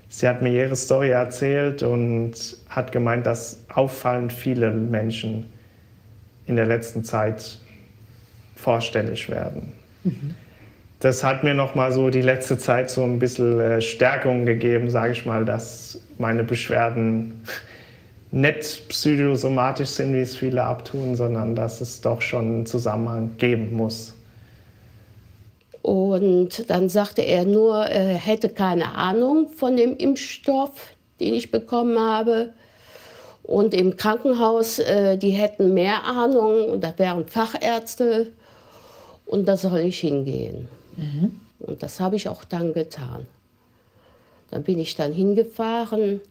sie 0.09 0.27
hat 0.27 0.41
mir 0.41 0.51
ihre 0.51 0.75
Story 0.75 1.09
erzählt 1.09 1.83
und 1.83 2.57
hat 2.67 2.91
gemeint, 2.91 3.25
dass 3.25 3.63
auffallend 3.73 4.33
viele 4.33 4.71
Menschen 4.71 5.45
in 6.45 6.55
der 6.55 6.65
letzten 6.65 7.03
Zeit 7.03 7.59
vorstellig 8.55 9.29
werden. 9.29 9.71
Mhm 10.03 10.35
das 10.99 11.23
hat 11.23 11.43
mir 11.43 11.53
noch 11.53 11.75
mal 11.75 11.91
so 11.93 12.09
die 12.09 12.21
letzte 12.21 12.57
Zeit 12.57 12.89
so 12.89 13.03
ein 13.03 13.19
bisschen 13.19 13.59
äh, 13.59 13.81
Stärkung 13.81 14.45
gegeben, 14.45 14.89
sage 14.89 15.13
ich 15.13 15.25
mal, 15.25 15.45
dass 15.45 15.99
meine 16.17 16.43
Beschwerden 16.43 17.43
nicht 18.31 18.89
psychosomatisch 18.89 19.89
sind, 19.89 20.13
wie 20.13 20.19
es 20.19 20.35
viele 20.35 20.63
abtun, 20.63 21.15
sondern 21.15 21.55
dass 21.55 21.81
es 21.81 22.01
doch 22.01 22.21
schon 22.21 22.45
einen 22.45 22.65
Zusammenhang 22.65 23.37
geben 23.37 23.73
muss. 23.73 24.13
Und 25.81 26.69
dann 26.69 26.89
sagte 26.89 27.21
er 27.21 27.45
nur, 27.45 27.85
er 27.85 28.15
hätte 28.15 28.49
keine 28.49 28.93
Ahnung 28.95 29.49
von 29.55 29.77
dem 29.77 29.95
Impfstoff, 29.95 30.71
den 31.21 31.33
ich 31.33 31.49
bekommen 31.49 31.97
habe. 31.97 32.49
Und 33.43 33.73
im 33.73 33.95
Krankenhaus, 33.95 34.79
äh, 34.79 35.17
die 35.17 35.31
hätten 35.31 35.73
mehr 35.73 36.03
Ahnung, 36.03 36.65
und 36.65 36.83
da 36.83 36.93
wären 36.97 37.25
Fachärzte. 37.25 38.27
Und 39.25 39.47
da 39.47 39.55
soll 39.55 39.79
ich 39.79 40.01
hingehen. 40.01 40.67
Mhm. 40.99 41.39
Und 41.59 41.83
das 41.83 41.99
habe 41.99 42.15
ich 42.15 42.27
auch 42.29 42.43
dann 42.43 42.73
getan. 42.73 43.27
Dann 44.51 44.63
bin 44.63 44.79
ich 44.79 44.95
dann 44.95 45.13
hingefahren. 45.13 46.21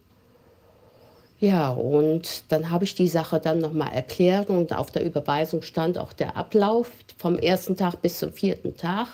Ja, 1.41 1.71
und 1.71 2.45
dann 2.49 2.71
habe 2.71 2.85
ich 2.85 2.95
die 2.97 3.07
Sache 3.07 3.39
dann 3.39 3.61
nochmal 3.61 3.93
erklärt 3.93 4.51
und 4.51 4.77
auf 4.77 4.91
der 4.91 5.05
Überweisung 5.05 5.63
stand 5.63 5.97
auch 5.97 6.13
der 6.13 6.37
Ablauf 6.37 6.91
vom 7.17 7.39
ersten 7.39 7.77
Tag 7.77 8.03
bis 8.03 8.19
zum 8.19 8.33
vierten 8.33 8.77
Tag. 8.77 9.07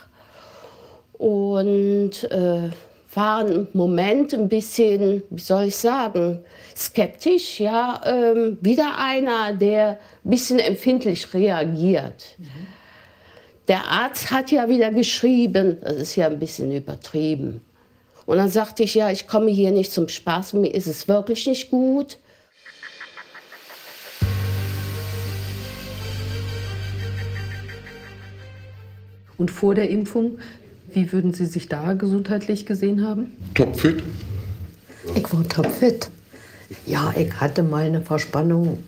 Und 1.19 2.25
äh, 2.31 2.71
war 3.13 3.47
im 3.47 3.69
Moment 3.75 4.33
ein 4.33 4.49
bisschen, 4.49 5.23
wie 5.31 5.41
soll 5.41 5.65
ich 5.65 5.77
sagen, 5.77 6.41
skeptisch. 6.75 7.61
Ja, 7.61 8.01
ähm, 8.05 8.59
wieder 8.61 8.99
einer, 8.99 9.53
der 9.53 9.99
ein 10.25 10.31
bisschen 10.31 10.59
empfindlich 10.59 11.33
reagiert. 11.35 12.37
Mhm. 12.39 12.74
Der 13.69 13.85
Arzt 13.87 14.31
hat 14.31 14.51
ja 14.51 14.69
wieder 14.69 14.91
geschrieben, 14.93 15.79
das 15.83 15.95
ist 15.97 16.17
ja 16.17 16.27
ein 16.27 16.39
bisschen 16.39 16.71
übertrieben. 16.71 17.63
Und 18.27 18.37
dann 18.37 18.51
sagte 18.51 18.83
ich, 18.83 18.95
ja, 18.95 19.11
ich 19.11 19.27
komme 19.27 19.51
hier 19.51 19.71
nicht 19.71 19.93
zum 19.93 20.09
Spaß, 20.09 20.55
mir 20.55 20.69
ist 20.75 20.87
es 20.87 21.09
wirklich 21.09 21.47
nicht 21.47 21.71
gut. 21.71 22.19
Und 29.37 29.51
vor 29.51 29.75
der 29.75 29.91
Impfung, 29.91 30.39
wie 30.93 31.11
würden 31.13 31.35
Sie 31.35 31.47
sich 31.47 31.69
da 31.69 31.95
gesundheitlich 31.95 32.67
gesehen 32.67 33.07
haben? 33.07 33.33
Topfit. 33.55 34.03
Ich 35.15 35.33
war 35.33 35.47
topfit. 35.49 36.09
Ja, 36.87 37.13
ich 37.17 37.33
hatte 37.41 37.63
mal 37.63 37.85
eine 37.85 38.01
Verspannung 38.01 38.79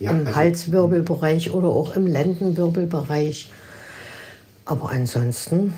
Ja, 0.00 0.10
im 0.10 0.26
also- 0.26 0.34
Halswirbelbereich 0.36 1.52
oder 1.52 1.68
auch 1.68 1.94
im 1.96 2.06
Lendenwirbelbereich. 2.06 3.50
Aber 4.72 4.88
ansonsten 4.88 5.74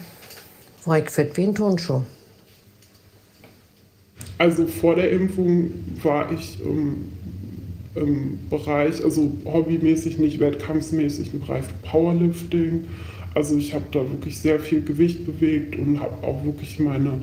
war 0.84 1.00
ich 1.00 1.10
fit 1.10 1.36
wie 1.36 1.42
ein 1.42 1.54
Turnschuh. 1.56 2.02
Also 4.38 4.68
vor 4.68 4.94
der 4.94 5.10
Impfung 5.10 5.72
war 6.00 6.30
ich 6.30 6.60
im, 6.60 7.10
im 7.96 8.38
Bereich, 8.48 9.02
also 9.02 9.32
hobbymäßig, 9.44 10.18
nicht 10.18 10.38
wettkampfsmäßig, 10.38 11.34
im 11.34 11.40
Bereich 11.40 11.64
Powerlifting. 11.82 12.84
Also 13.34 13.56
ich 13.56 13.74
habe 13.74 13.84
da 13.90 13.98
wirklich 13.98 14.38
sehr 14.38 14.60
viel 14.60 14.80
Gewicht 14.80 15.26
bewegt 15.26 15.74
und 15.76 15.98
habe 15.98 16.24
auch 16.24 16.44
wirklich 16.44 16.78
meine 16.78 17.20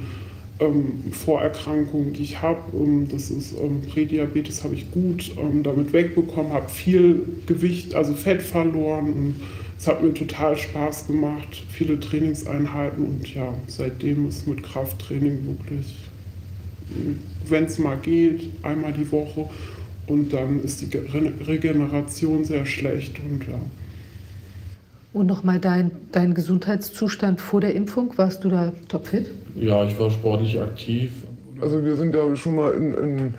ähm, 0.60 1.14
Vorerkrankungen, 1.14 2.12
die 2.12 2.24
ich 2.24 2.42
habe, 2.42 2.60
ähm, 2.74 3.08
das 3.08 3.32
ist 3.32 3.54
ähm, 3.58 3.82
Prädiabetes, 3.90 4.66
habe 4.66 4.76
ich 4.76 4.92
gut 4.92 5.32
ähm, 5.38 5.64
damit 5.64 5.94
wegbekommen, 5.94 6.52
habe 6.52 6.68
viel 6.68 7.22
Gewicht, 7.46 7.96
also 7.96 8.14
Fett 8.14 8.42
verloren 8.42 9.14
und 9.14 9.36
es 9.82 9.88
hat 9.88 10.02
mir 10.04 10.14
total 10.14 10.56
Spaß 10.56 11.08
gemacht, 11.08 11.64
viele 11.72 12.00
Trainingseinheiten 12.00 13.04
und 13.04 13.34
ja, 13.34 13.52
seitdem 13.68 14.30
ist 14.30 14.48
mit 14.48 14.62
Krafttraining 14.62 15.40
wirklich 15.48 15.98
wenn 17.48 17.66
es 17.66 17.80
mal 17.80 17.98
geht, 17.98 18.50
einmal 18.64 18.94
die 18.94 19.12
Woche. 19.12 19.50
Und 20.08 20.34
dann 20.34 20.64
ist 20.64 20.82
die 20.82 20.90
Ge- 20.90 21.32
Regeneration 21.48 22.44
sehr 22.44 22.66
schlecht. 22.66 23.18
Und 23.20 23.48
ja. 23.48 23.60
Und 25.14 25.28
nochmal 25.28 25.60
dein, 25.60 25.92
dein 26.12 26.34
Gesundheitszustand 26.34 27.40
vor 27.40 27.62
der 27.62 27.76
Impfung, 27.76 28.14
warst 28.18 28.44
du 28.44 28.50
da 28.50 28.74
topfit? 28.88 29.28
Ja, 29.56 29.86
ich 29.86 29.98
war 30.00 30.10
sportlich 30.10 30.60
aktiv. 30.60 31.12
Also 31.60 31.84
wir 31.84 31.96
sind 31.96 32.16
ja 32.16 32.36
schon 32.36 32.56
mal 32.56 32.72
in, 32.74 32.94
in, 32.94 33.34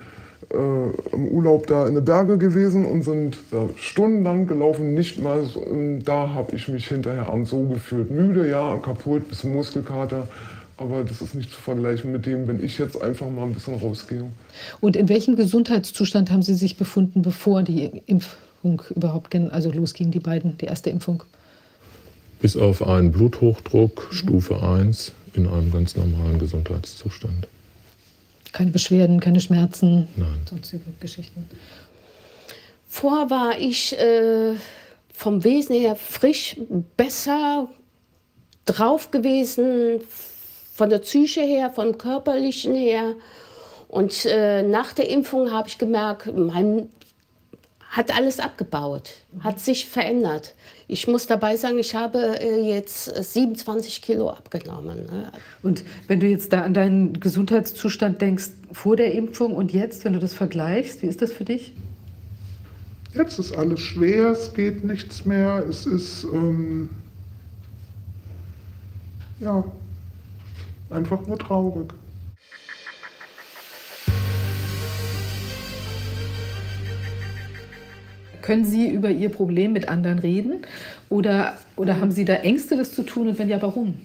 äh, 0.53 1.15
im 1.15 1.29
Urlaub 1.29 1.67
da 1.67 1.87
in 1.87 1.95
den 1.95 2.05
Berge 2.05 2.39
gewesen 2.39 2.85
und 2.85 3.03
sind 3.03 3.37
da 3.51 3.69
stundenlang 3.77 4.47
gelaufen. 4.47 4.95
Nicht 4.95 5.21
mal 5.23 5.45
so, 5.45 5.61
und 5.61 6.05
da 6.05 6.29
habe 6.31 6.55
ich 6.55 6.69
mich 6.69 6.89
hinterher 6.89 7.29
abends 7.29 7.51
so 7.51 7.63
gefühlt. 7.65 8.11
Müde, 8.11 8.49
ja, 8.49 8.77
kaputt, 8.79 9.29
bisschen 9.29 9.55
Muskelkater. 9.55 10.29
Aber 10.77 11.05
das 11.05 11.21
ist 11.23 11.35
nicht 11.35 11.53
zu 11.53 11.61
vergleichen 11.61 12.13
mit 12.13 12.27
dem, 12.27 12.49
wenn 12.49 12.63
ich 12.63 12.79
jetzt 12.79 13.01
einfach 13.01 13.31
mal 13.31 13.45
ein 13.45 13.55
bisschen 13.55 13.77
rausgehe. 13.77 14.25
Und 14.81 14.97
in 14.97 15.09
welchem 15.09 15.37
Gesundheitszustand 15.37 16.31
haben 16.31 16.43
Sie 16.43 16.55
sich 16.55 16.77
befunden, 16.77 17.23
bevor 17.23 17.63
die 17.63 18.03
Impfung 18.07 18.83
überhaupt 18.95 19.35
also 19.35 19.71
losging, 19.71 20.11
die 20.11 20.21
beiden, 20.21 20.59
die 20.59 20.67
erste 20.67 20.91
Impfung? 20.91 21.23
Bis 22.41 22.57
auf 22.57 22.87
einen 22.87 23.13
Bluthochdruck 23.13 24.09
Stufe 24.11 24.63
1 24.63 25.13
in 25.35 25.47
einem 25.47 25.71
ganz 25.71 25.97
normalen 25.97 26.39
Gesundheitszustand. 26.39 27.47
Keine 28.53 28.71
Beschwerden, 28.71 29.21
keine 29.21 29.41
Schmerzen, 29.41 30.09
Nein. 30.17 30.43
sonstige 30.49 30.85
Geschichten. 31.01 31.49
Vor 32.87 33.31
war 33.31 33.59
ich 33.59 33.99
äh, 33.99 34.55
vom 35.15 35.45
Wesen 35.45 35.75
her 35.77 35.97
frisch, 35.97 36.57
besser 36.97 37.69
drauf 38.67 39.11
gewesen, 39.11 40.01
von 40.75 40.91
der 40.91 40.99
Psyche 40.99 41.43
her, 41.43 41.71
vom 41.71 41.97
körperlichen 41.97 42.75
her. 42.75 43.15
Und 43.89 44.25
äh, 44.27 44.63
nach 44.63 44.93
der 44.93 45.09
Impfung 45.09 45.51
habe 45.51 45.69
ich 45.69 45.79
gemerkt, 45.79 46.31
mein 46.37 46.89
hat 47.93 48.17
alles 48.17 48.41
abgebaut, 48.41 49.11
hat 49.41 49.61
sich 49.61 49.87
verändert. 49.87 50.55
Ich 50.89 51.07
muss 51.09 51.27
dabei 51.27 51.57
sagen, 51.57 51.79
ich 51.79 51.95
habe 51.95 52.41
äh, 52.41 52.61
jetzt 52.61 53.05
27 53.05 54.03
Kilo 54.03 54.31
abgenommen. 54.31 55.07
Ne? 55.07 55.33
Und 55.63 55.85
wenn 56.09 56.21
du 56.21 56.27
jetzt 56.27 56.53
da 56.53 56.63
an 56.63 56.75
deinen 56.75 57.21
Gesundheitszustand 57.21 58.21
denkst, 58.21 58.51
vor 58.73 58.97
der 58.97 59.13
Impfung 59.13 59.55
und 59.55 59.73
jetzt, 59.73 60.05
wenn 60.05 60.13
du 60.13 60.19
das 60.19 60.35
vergleichst, 60.35 61.03
wie 61.03 61.07
ist 61.07 61.23
das 61.23 61.33
für 61.33 61.45
dich? 61.45 61.75
Jetzt 63.15 63.39
ist 63.39 63.57
alles 63.57 63.81
schwer, 63.81 64.31
es 64.31 64.55
geht 64.55 64.85
nichts 64.85 65.27
mehr, 65.27 65.65
es 65.69 65.85
ist 65.85 66.25
ähm, 66.25 66.89
ja 69.39 69.63
einfach 70.89 71.27
nur 71.27 71.39
traurig. 71.39 71.93
Können 78.42 78.65
Sie 78.65 78.91
über 78.91 79.10
Ihr 79.10 79.31
Problem 79.31 79.73
mit 79.73 79.89
anderen 79.89 80.19
reden? 80.19 80.67
Oder, 81.08 81.57
oder 81.76 82.01
haben 82.01 82.10
Sie 82.10 82.25
da 82.25 82.35
Ängste, 82.35 82.76
das 82.76 82.92
zu 82.92 83.05
tun? 83.05 83.28
Und 83.28 83.39
wenn 83.39 83.49
ja, 83.49 83.62
warum? 83.62 84.01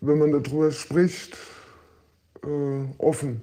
Wenn 0.00 0.18
man 0.18 0.32
darüber 0.32 0.70
spricht, 0.70 1.36
äh, 2.44 2.84
offen. 2.98 3.42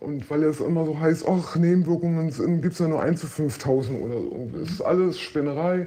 Und 0.00 0.28
weil 0.30 0.44
es 0.44 0.60
immer 0.60 0.84
so 0.84 0.98
heißt, 0.98 1.26
ach, 1.28 1.56
Nebenwirkungen 1.56 2.30
gibt 2.60 2.74
es 2.74 2.78
ja 2.78 2.88
nur 2.88 3.02
1 3.02 3.20
zu 3.20 3.26
5000 3.26 4.00
oder 4.00 4.20
so. 4.20 4.50
Das 4.52 4.70
ist 4.70 4.80
alles 4.82 5.18
Spinnerei. 5.18 5.86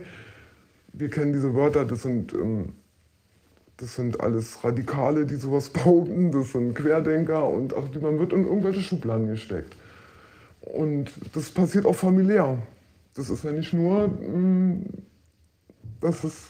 Wir 0.94 1.10
kennen 1.10 1.33
diese 1.33 1.53
Wörter, 1.53 1.85
das 1.85 2.01
sind, 2.01 2.33
ähm, 2.33 2.74
das 3.78 3.96
sind 3.96 4.19
alles 4.19 4.64
Radikale, 4.64 5.26
die 5.26 5.35
sowas 5.35 5.69
behaupten, 5.74 6.32
das 6.32 6.51
sind 6.53 6.74
Querdenker 6.74 7.48
und 7.48 7.76
ach, 7.76 7.83
man 8.01 8.17
wird 8.17 8.33
in 8.33 8.46
irgendwelche 8.46 8.82
Schubladen 8.82 9.28
gesteckt. 9.28 9.76
Und 10.74 11.12
das 11.33 11.50
passiert 11.50 11.85
auch 11.85 11.96
familiär. 11.96 12.58
Das 13.16 13.30
ist 13.30 13.44
ja 13.44 13.51
nicht 13.51 13.74
nur, 13.74 14.08
mh, 14.08 14.82
dass 16.01 16.24
es 16.24 16.48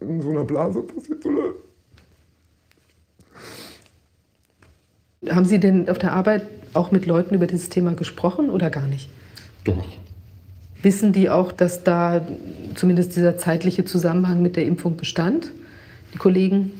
in 0.00 0.20
so 0.20 0.30
einer 0.30 0.44
Blase 0.44 0.82
passiert, 0.82 1.22
sondern 1.22 1.52
Haben 5.28 5.44
Sie 5.44 5.60
denn 5.60 5.88
auf 5.88 5.98
der 5.98 6.12
Arbeit 6.12 6.46
auch 6.74 6.90
mit 6.90 7.06
Leuten 7.06 7.34
über 7.34 7.46
dieses 7.46 7.68
Thema 7.68 7.94
gesprochen 7.94 8.50
oder 8.50 8.70
gar 8.70 8.88
nicht? 8.88 9.08
Doch. 9.62 9.84
Wissen 10.82 11.12
die 11.12 11.30
auch, 11.30 11.52
dass 11.52 11.84
da 11.84 12.26
zumindest 12.74 13.14
dieser 13.14 13.38
zeitliche 13.38 13.84
Zusammenhang 13.84 14.42
mit 14.42 14.56
der 14.56 14.66
Impfung 14.66 14.96
bestand? 14.96 15.52
Die 16.12 16.18
Kollegen? 16.18 16.72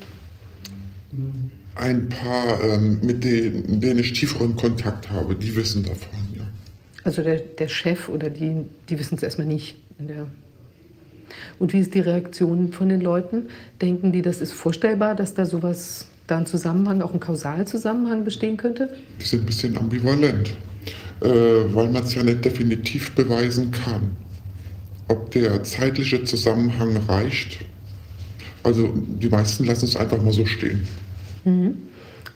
Ein 1.75 2.09
paar, 2.09 2.63
ähm, 2.63 2.99
mit 3.01 3.23
denen, 3.23 3.81
denen 3.81 3.99
ich 3.99 4.13
tieferen 4.13 4.55
Kontakt 4.55 5.09
habe, 5.09 5.35
die 5.35 5.55
wissen 5.55 5.83
davon, 5.83 6.19
ja. 6.35 6.43
Also 7.03 7.23
der, 7.23 7.37
der 7.37 7.67
Chef 7.67 8.09
oder 8.09 8.29
die, 8.29 8.65
die 8.89 8.99
wissen 8.99 9.15
es 9.15 9.23
erstmal 9.23 9.47
nicht. 9.47 9.75
Und 11.59 11.73
wie 11.73 11.79
ist 11.79 11.93
die 11.93 11.99
Reaktion 11.99 12.71
von 12.71 12.89
den 12.89 13.01
Leuten? 13.01 13.47
Denken 13.81 14.11
die, 14.11 14.21
das 14.21 14.41
ist 14.41 14.53
vorstellbar, 14.53 15.15
dass 15.15 15.33
da 15.33 15.45
sowas, 15.45 16.07
da 16.27 16.37
ein 16.37 16.45
Zusammenhang, 16.45 17.01
auch 17.01 17.13
ein 17.13 17.19
Kausalzusammenhang 17.19 18.23
bestehen 18.23 18.57
könnte? 18.57 18.89
Die 19.19 19.25
sind 19.25 19.43
ein 19.43 19.45
bisschen 19.45 19.77
ambivalent, 19.77 20.53
äh, 21.21 21.27
weil 21.27 21.89
man 21.89 22.03
es 22.03 22.15
ja 22.15 22.23
nicht 22.23 22.45
definitiv 22.45 23.11
beweisen 23.11 23.71
kann. 23.71 24.15
Ob 25.07 25.31
der 25.31 25.63
zeitliche 25.63 26.23
Zusammenhang 26.23 26.97
reicht. 27.07 27.59
Also 28.63 28.93
die 28.95 29.27
meisten 29.27 29.65
lassen 29.65 29.85
es 29.85 29.97
einfach 29.97 30.21
mal 30.21 30.31
so 30.31 30.45
stehen. 30.45 30.87
Mhm. 31.45 31.77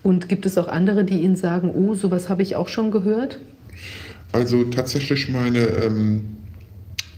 Und 0.03 0.29
gibt 0.29 0.45
es 0.45 0.57
auch 0.57 0.67
andere, 0.67 1.03
die 1.03 1.21
Ihnen 1.21 1.35
sagen, 1.35 1.71
oh, 1.71 1.93
sowas 1.93 2.29
habe 2.29 2.41
ich 2.41 2.55
auch 2.55 2.67
schon 2.67 2.91
gehört? 2.91 3.39
Also 4.31 4.63
tatsächlich 4.65 5.29
meine 5.29 5.59
ähm, 5.59 6.37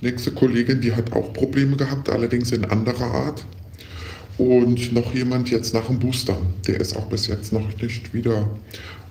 nächste 0.02 0.32
Kollegin, 0.32 0.82
die 0.82 0.96
hat 0.96 1.14
auch 1.14 1.34
Probleme 1.34 1.76
gehabt, 1.76 2.10
allerdings 2.10 2.52
in 2.52 2.66
anderer 2.66 3.12
Art. 3.12 3.46
Und 4.38 4.94
noch 4.94 5.14
jemand 5.14 5.52
jetzt 5.52 5.74
nach 5.74 5.88
dem 5.88 6.00
Booster, 6.00 6.38
der 6.66 6.80
ist 6.80 6.96
auch 6.96 7.08
bis 7.08 7.28
jetzt 7.28 7.52
noch 7.52 7.68
nicht 7.82 8.14
wieder 8.14 8.50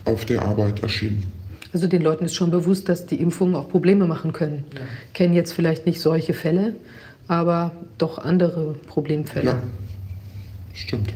auf 0.06 0.24
der 0.24 0.42
Arbeit 0.42 0.82
erschienen. 0.82 1.24
Also 1.72 1.86
den 1.86 2.00
Leuten 2.00 2.24
ist 2.24 2.34
schon 2.34 2.50
bewusst, 2.50 2.88
dass 2.88 3.04
die 3.04 3.16
Impfungen 3.16 3.54
auch 3.54 3.68
Probleme 3.68 4.06
machen 4.06 4.32
können. 4.32 4.64
Kennen 5.12 5.34
jetzt 5.34 5.52
vielleicht 5.52 5.84
nicht 5.84 6.00
solche 6.00 6.32
Fälle, 6.32 6.74
aber 7.26 7.72
doch 7.98 8.18
andere 8.18 8.74
Problemfälle. 8.86 9.50
Ja, 9.50 9.62
stimmt. 10.72 11.12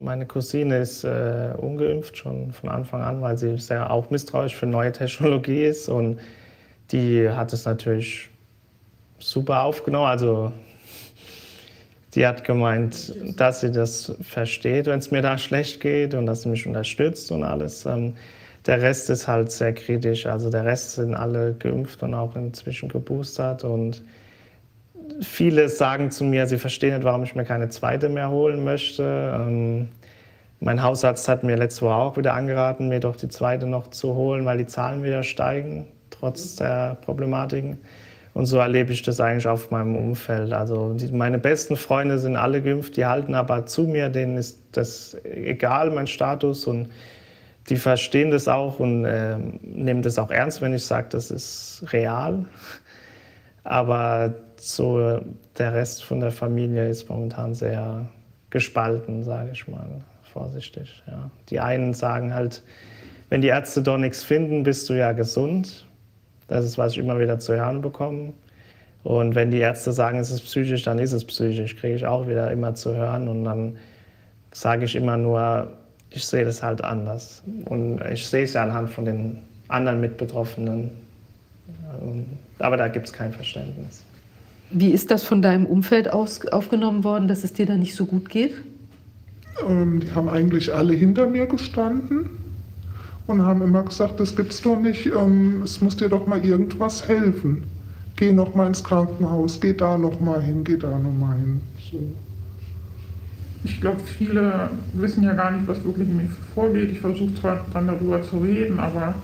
Meine 0.00 0.26
Cousine 0.26 0.78
ist 0.78 1.02
äh, 1.02 1.52
ungeimpft 1.56 2.18
schon 2.18 2.52
von 2.52 2.68
Anfang 2.68 3.02
an, 3.02 3.20
weil 3.20 3.36
sie 3.36 3.58
sehr 3.58 3.90
auch 3.90 4.10
misstrauisch 4.10 4.54
für 4.54 4.66
neue 4.66 4.92
Technologie 5.02 5.64
ist 5.64 5.88
und 5.88 6.20
die 6.92 7.28
hat 7.28 7.52
es 7.52 7.64
natürlich 7.64 8.30
super 9.18 9.64
aufgenommen. 9.64 10.06
Also 10.06 10.52
die 12.14 12.24
hat 12.24 12.44
gemeint, 12.44 13.12
dass 13.36 13.60
sie 13.60 13.72
das 13.72 14.14
versteht, 14.22 14.86
wenn 14.86 15.00
es 15.00 15.10
mir 15.10 15.20
da 15.20 15.36
schlecht 15.36 15.80
geht 15.80 16.14
und 16.14 16.26
dass 16.26 16.42
sie 16.42 16.48
mich 16.48 16.64
unterstützt 16.64 17.32
und 17.32 17.42
alles. 17.42 17.84
Ähm, 17.84 18.14
der 18.66 18.80
Rest 18.80 19.10
ist 19.10 19.26
halt 19.26 19.50
sehr 19.50 19.72
kritisch. 19.74 20.26
Also 20.26 20.48
der 20.48 20.64
Rest 20.64 20.92
sind 20.92 21.14
alle 21.16 21.54
geimpft 21.54 22.04
und 22.04 22.14
auch 22.14 22.36
inzwischen 22.36 22.88
geboostert 22.88 23.64
und 23.64 24.02
viele 25.20 25.68
sagen 25.68 26.10
zu 26.10 26.24
mir, 26.24 26.46
sie 26.46 26.58
verstehen 26.58 26.94
nicht, 26.94 27.04
warum 27.04 27.22
ich 27.22 27.34
mir 27.34 27.44
keine 27.44 27.68
zweite 27.68 28.08
mehr 28.08 28.30
holen 28.30 28.64
möchte. 28.64 29.02
Ähm, 29.34 29.88
mein 30.60 30.82
Hausarzt 30.82 31.28
hat 31.28 31.44
mir 31.44 31.56
letzte 31.56 31.82
Woche 31.82 31.94
auch 31.94 32.16
wieder 32.16 32.34
angeraten, 32.34 32.88
mir 32.88 33.00
doch 33.00 33.16
die 33.16 33.28
zweite 33.28 33.66
noch 33.66 33.88
zu 33.90 34.14
holen, 34.14 34.44
weil 34.44 34.58
die 34.58 34.66
Zahlen 34.66 35.04
wieder 35.04 35.22
steigen, 35.22 35.86
trotz 36.10 36.56
der 36.56 36.96
Problematiken. 37.02 37.78
Und 38.34 38.46
so 38.46 38.58
erlebe 38.58 38.92
ich 38.92 39.02
das 39.02 39.20
eigentlich 39.20 39.48
auf 39.48 39.70
meinem 39.70 39.96
Umfeld. 39.96 40.52
Also 40.52 40.94
die, 40.94 41.08
meine 41.08 41.38
besten 41.38 41.76
Freunde 41.76 42.18
sind 42.18 42.36
alle 42.36 42.62
geimpft, 42.62 42.96
die 42.96 43.06
halten 43.06 43.34
aber 43.34 43.66
zu 43.66 43.82
mir, 43.82 44.08
denen 44.08 44.36
ist 44.36 44.60
das 44.72 45.16
egal, 45.24 45.90
mein 45.90 46.06
Status. 46.06 46.66
Und 46.66 46.88
die 47.68 47.76
verstehen 47.76 48.30
das 48.30 48.48
auch 48.48 48.78
und 48.78 49.04
äh, 49.04 49.36
nehmen 49.62 50.02
das 50.02 50.18
auch 50.18 50.30
ernst, 50.30 50.62
wenn 50.62 50.74
ich 50.74 50.84
sage, 50.84 51.08
das 51.10 51.30
ist 51.30 51.84
real. 51.92 52.44
Aber 53.64 54.34
so 54.60 55.20
der 55.58 55.74
Rest 55.74 56.04
von 56.04 56.20
der 56.20 56.30
Familie 56.30 56.88
ist 56.88 57.08
momentan 57.08 57.54
sehr 57.54 58.06
gespalten, 58.50 59.24
sage 59.24 59.50
ich 59.52 59.68
mal, 59.68 59.88
vorsichtig. 60.32 61.02
Ja. 61.06 61.30
Die 61.50 61.60
einen 61.60 61.94
sagen 61.94 62.34
halt, 62.34 62.62
wenn 63.28 63.40
die 63.42 63.48
Ärzte 63.48 63.82
doch 63.82 63.98
nichts 63.98 64.22
finden, 64.22 64.62
bist 64.62 64.88
du 64.88 64.94
ja 64.94 65.12
gesund. 65.12 65.86
Das 66.46 66.64
ist, 66.64 66.78
was 66.78 66.92
ich 66.92 66.98
immer 66.98 67.18
wieder 67.18 67.38
zu 67.38 67.54
hören 67.54 67.82
bekomme. 67.82 68.32
Und 69.04 69.34
wenn 69.34 69.50
die 69.50 69.58
Ärzte 69.58 69.92
sagen, 69.92 70.18
es 70.18 70.30
ist 70.30 70.42
psychisch, 70.42 70.82
dann 70.82 70.98
ist 70.98 71.12
es 71.12 71.24
psychisch, 71.24 71.76
kriege 71.76 71.94
ich 71.94 72.06
auch 72.06 72.26
wieder 72.26 72.50
immer 72.50 72.74
zu 72.74 72.94
hören. 72.94 73.28
Und 73.28 73.44
dann 73.44 73.76
sage 74.52 74.86
ich 74.86 74.96
immer 74.96 75.16
nur, 75.16 75.70
ich 76.10 76.26
sehe 76.26 76.44
das 76.44 76.62
halt 76.62 76.82
anders. 76.82 77.42
Und 77.66 78.00
ich 78.10 78.26
sehe 78.26 78.44
es 78.44 78.54
ja 78.54 78.62
anhand 78.62 78.90
von 78.90 79.04
den 79.04 79.42
anderen 79.68 80.00
Mitbetroffenen. 80.00 80.90
Aber 82.58 82.76
da 82.76 82.88
gibt 82.88 83.06
es 83.06 83.12
kein 83.12 83.32
Verständnis. 83.32 84.04
Wie 84.70 84.90
ist 84.90 85.10
das 85.10 85.24
von 85.24 85.40
deinem 85.40 85.66
Umfeld 85.66 86.12
aus 86.12 86.44
aufgenommen 86.46 87.04
worden, 87.04 87.28
dass 87.28 87.44
es 87.44 87.52
dir 87.52 87.66
da 87.66 87.76
nicht 87.76 87.94
so 87.94 88.06
gut 88.06 88.28
geht? 88.28 88.54
Ähm, 89.66 90.00
die 90.00 90.10
haben 90.12 90.28
eigentlich 90.28 90.74
alle 90.74 90.92
hinter 90.92 91.26
mir 91.26 91.46
gestanden 91.46 92.28
und 93.26 93.42
haben 93.42 93.62
immer 93.62 93.82
gesagt, 93.82 94.20
das 94.20 94.36
gibt's 94.36 94.60
doch 94.62 94.78
nicht, 94.78 95.06
ähm, 95.06 95.62
es 95.62 95.80
muss 95.80 95.96
dir 95.96 96.08
doch 96.08 96.26
mal 96.26 96.44
irgendwas 96.44 97.08
helfen. 97.08 97.64
Geh 98.16 98.32
noch 98.32 98.54
mal 98.54 98.66
ins 98.66 98.82
Krankenhaus, 98.82 99.60
geh 99.60 99.72
da 99.72 99.96
noch 99.96 100.20
mal 100.20 100.42
hin, 100.42 100.64
geh 100.64 100.76
da 100.76 100.98
noch 100.98 101.12
mal 101.12 101.36
hin. 101.36 101.60
So. 101.90 102.00
Ich 103.64 103.80
glaube, 103.80 104.00
viele 104.00 104.70
wissen 104.94 105.22
ja 105.22 105.34
gar 105.34 105.50
nicht, 105.50 105.66
was 105.66 105.82
wirklich 105.84 106.08
in 106.08 106.16
mir 106.16 106.28
vorgeht. 106.54 106.90
Ich 106.90 107.00
versuche 107.00 107.34
zwar 107.34 107.66
dann 107.72 107.86
darüber 107.86 108.22
zu 108.22 108.38
reden, 108.38 108.78
aber 108.78 109.14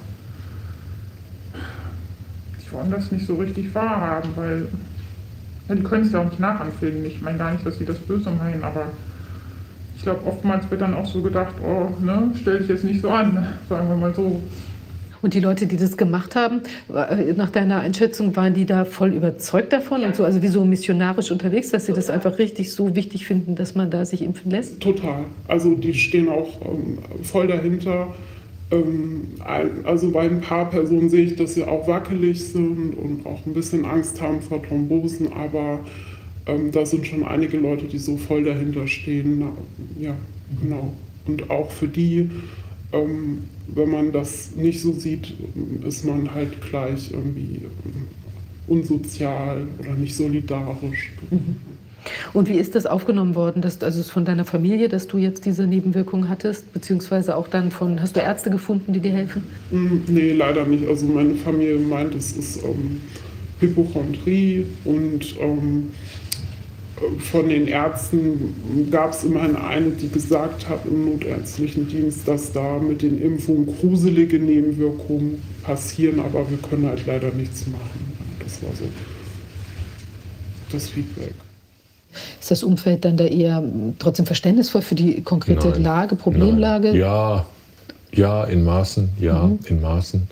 die 2.60 2.72
wollen 2.72 2.90
das 2.90 3.10
nicht 3.12 3.26
so 3.26 3.34
richtig 3.36 3.74
wahrhaben, 3.74 4.30
weil 4.36 4.68
ja, 5.68 5.74
die 5.74 5.82
können 5.82 6.04
es 6.04 6.12
ja 6.12 6.20
auch 6.20 6.26
nicht 6.26 6.40
nachempfinden. 6.40 7.04
Ich 7.06 7.20
meine 7.22 7.38
gar 7.38 7.52
nicht, 7.52 7.64
dass 7.64 7.78
sie 7.78 7.84
das 7.84 7.98
böse 7.98 8.30
meinen, 8.30 8.62
aber 8.62 8.86
ich 9.96 10.02
glaube, 10.02 10.26
oftmals 10.26 10.70
wird 10.70 10.82
dann 10.82 10.94
auch 10.94 11.06
so 11.06 11.22
gedacht, 11.22 11.54
oh, 11.62 11.88
ne, 12.04 12.30
stell 12.40 12.58
dich 12.58 12.68
jetzt 12.68 12.84
nicht 12.84 13.00
so 13.00 13.08
an, 13.08 13.46
sagen 13.68 13.88
wir 13.88 13.96
mal 13.96 14.14
so. 14.14 14.42
Und 15.22 15.32
die 15.32 15.40
Leute, 15.40 15.66
die 15.66 15.78
das 15.78 15.96
gemacht 15.96 16.36
haben, 16.36 16.60
äh, 16.94 17.32
nach 17.32 17.48
deiner 17.48 17.80
Einschätzung, 17.80 18.36
waren 18.36 18.52
die 18.52 18.66
da 18.66 18.84
voll 18.84 19.14
überzeugt 19.14 19.72
davon 19.72 20.02
und 20.04 20.14
so, 20.14 20.22
also 20.22 20.42
wie 20.42 20.48
so 20.48 20.66
missionarisch 20.66 21.30
unterwegs, 21.30 21.70
dass 21.70 21.86
sie 21.86 21.94
das 21.94 22.10
einfach 22.10 22.36
richtig 22.36 22.74
so 22.74 22.94
wichtig 22.94 23.26
finden, 23.26 23.54
dass 23.54 23.74
man 23.74 23.90
da 23.90 24.04
sich 24.04 24.20
impfen 24.20 24.50
lässt? 24.50 24.80
Total. 24.80 25.24
Also 25.48 25.76
die 25.76 25.94
stehen 25.94 26.28
auch 26.28 26.60
ähm, 26.60 26.98
voll 27.22 27.46
dahinter. 27.46 28.08
Ähm, 28.74 29.22
also 29.84 30.10
bei 30.10 30.22
ein 30.22 30.40
paar 30.40 30.70
Personen 30.70 31.08
sehe 31.08 31.24
ich, 31.24 31.36
dass 31.36 31.54
sie 31.54 31.64
auch 31.64 31.86
wackelig 31.86 32.42
sind 32.42 32.94
und 32.94 33.26
auch 33.26 33.44
ein 33.46 33.54
bisschen 33.54 33.84
Angst 33.84 34.20
haben 34.20 34.40
vor 34.40 34.62
Thrombosen, 34.62 35.32
aber 35.32 35.80
ähm, 36.46 36.70
da 36.72 36.84
sind 36.84 37.06
schon 37.06 37.24
einige 37.24 37.58
Leute, 37.58 37.86
die 37.86 37.98
so 37.98 38.16
voll 38.16 38.44
dahinter 38.44 38.86
stehen. 38.86 39.38
Na, 39.38 39.52
ja, 39.98 40.16
genau. 40.60 40.92
Und 41.26 41.50
auch 41.50 41.70
für 41.70 41.88
die, 41.88 42.30
ähm, 42.92 43.44
wenn 43.68 43.90
man 43.90 44.12
das 44.12 44.54
nicht 44.56 44.80
so 44.80 44.92
sieht, 44.92 45.34
ist 45.86 46.04
man 46.04 46.34
halt 46.34 46.60
gleich 46.60 47.12
irgendwie 47.12 47.62
ähm, 47.84 48.08
unsozial 48.66 49.66
oder 49.78 49.94
nicht 49.94 50.14
solidarisch. 50.14 51.12
Mhm. 51.30 51.56
Und 52.32 52.48
wie 52.48 52.58
ist 52.58 52.74
das 52.74 52.86
aufgenommen 52.86 53.34
worden, 53.34 53.62
dass, 53.62 53.82
also 53.82 54.02
von 54.02 54.24
deiner 54.24 54.44
Familie, 54.44 54.88
dass 54.88 55.06
du 55.06 55.18
jetzt 55.18 55.44
diese 55.46 55.66
Nebenwirkungen 55.66 56.28
hattest, 56.28 56.72
beziehungsweise 56.72 57.36
auch 57.36 57.48
dann 57.48 57.70
von, 57.70 58.00
hast 58.00 58.16
du 58.16 58.20
Ärzte 58.20 58.50
gefunden, 58.50 58.92
die 58.92 59.00
dir 59.00 59.12
helfen? 59.12 59.44
Mm, 59.70 59.98
nee, 60.06 60.32
leider 60.32 60.66
nicht. 60.66 60.86
Also 60.88 61.06
meine 61.06 61.34
Familie 61.34 61.78
meint, 61.78 62.14
es 62.14 62.32
ist 62.32 62.62
ähm, 62.62 63.00
Hypochondrie 63.60 64.66
und 64.84 65.38
ähm, 65.40 65.90
von 67.18 67.48
den 67.48 67.66
Ärzten 67.66 68.88
gab 68.90 69.12
es 69.12 69.24
immerhin 69.24 69.56
eine, 69.56 69.90
die 69.90 70.08
gesagt 70.08 70.68
hat 70.68 70.86
im 70.86 71.04
notärztlichen 71.06 71.88
Dienst, 71.88 72.26
dass 72.26 72.52
da 72.52 72.78
mit 72.78 73.02
den 73.02 73.20
Impfungen 73.20 73.66
gruselige 73.66 74.38
Nebenwirkungen 74.38 75.42
passieren, 75.62 76.20
aber 76.20 76.48
wir 76.48 76.58
können 76.58 76.86
halt 76.86 77.04
leider 77.06 77.32
nichts 77.32 77.66
machen. 77.66 78.12
Das 78.38 78.62
war 78.62 78.70
so 78.76 78.84
das 80.70 80.88
Feedback. 80.88 81.34
Ist 82.40 82.50
das 82.50 82.62
Umfeld 82.62 83.04
dann 83.04 83.16
da 83.16 83.24
eher 83.24 83.62
trotzdem 83.98 84.26
verständnisvoll 84.26 84.82
für 84.82 84.94
die 84.94 85.22
konkrete 85.22 85.68
Nein. 85.68 85.82
Lage, 85.82 86.16
Problemlage? 86.16 86.88
Nein. 86.88 86.96
Ja, 86.96 87.46
ja, 88.12 88.44
in 88.44 88.64
Maßen, 88.64 89.10
ja, 89.18 89.42
Mhm. 89.46 89.58
in 89.66 89.80
Maßen. 89.80 90.28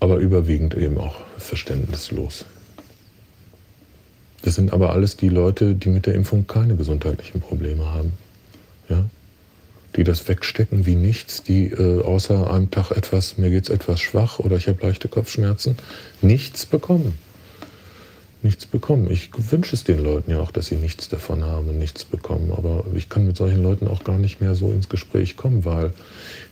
Aber 0.00 0.16
überwiegend 0.16 0.74
eben 0.74 0.98
auch 0.98 1.16
verständnislos. 1.38 2.44
Das 4.42 4.56
sind 4.56 4.72
aber 4.72 4.92
alles 4.92 5.16
die 5.16 5.28
Leute, 5.28 5.74
die 5.74 5.88
mit 5.88 6.06
der 6.06 6.14
Impfung 6.14 6.46
keine 6.48 6.74
gesundheitlichen 6.74 7.40
Probleme 7.40 7.84
haben. 7.92 8.12
Ja? 8.88 9.04
Die 9.94 10.02
das 10.04 10.26
wegstecken 10.26 10.86
wie 10.86 10.96
nichts, 10.96 11.44
die 11.44 11.66
äh, 11.66 12.02
außer 12.02 12.52
einem 12.52 12.70
Tag 12.70 12.90
etwas, 12.90 13.38
mir 13.38 13.50
geht's 13.50 13.68
etwas 13.68 14.00
schwach 14.00 14.40
oder 14.40 14.56
ich 14.56 14.66
habe 14.66 14.84
leichte 14.84 15.06
Kopfschmerzen, 15.06 15.76
nichts 16.20 16.66
bekommen. 16.66 17.16
Nichts 18.42 18.66
bekommen. 18.66 19.08
Ich 19.10 19.30
wünsche 19.52 19.76
es 19.76 19.84
den 19.84 20.02
Leuten 20.02 20.32
ja 20.32 20.40
auch, 20.40 20.50
dass 20.50 20.66
sie 20.66 20.74
nichts 20.74 21.08
davon 21.08 21.44
haben 21.44 21.68
und 21.68 21.78
nichts 21.78 22.04
bekommen. 22.04 22.52
Aber 22.56 22.84
ich 22.94 23.08
kann 23.08 23.26
mit 23.26 23.36
solchen 23.36 23.62
Leuten 23.62 23.86
auch 23.86 24.02
gar 24.02 24.18
nicht 24.18 24.40
mehr 24.40 24.56
so 24.56 24.72
ins 24.72 24.88
Gespräch 24.88 25.36
kommen, 25.36 25.64
weil 25.64 25.92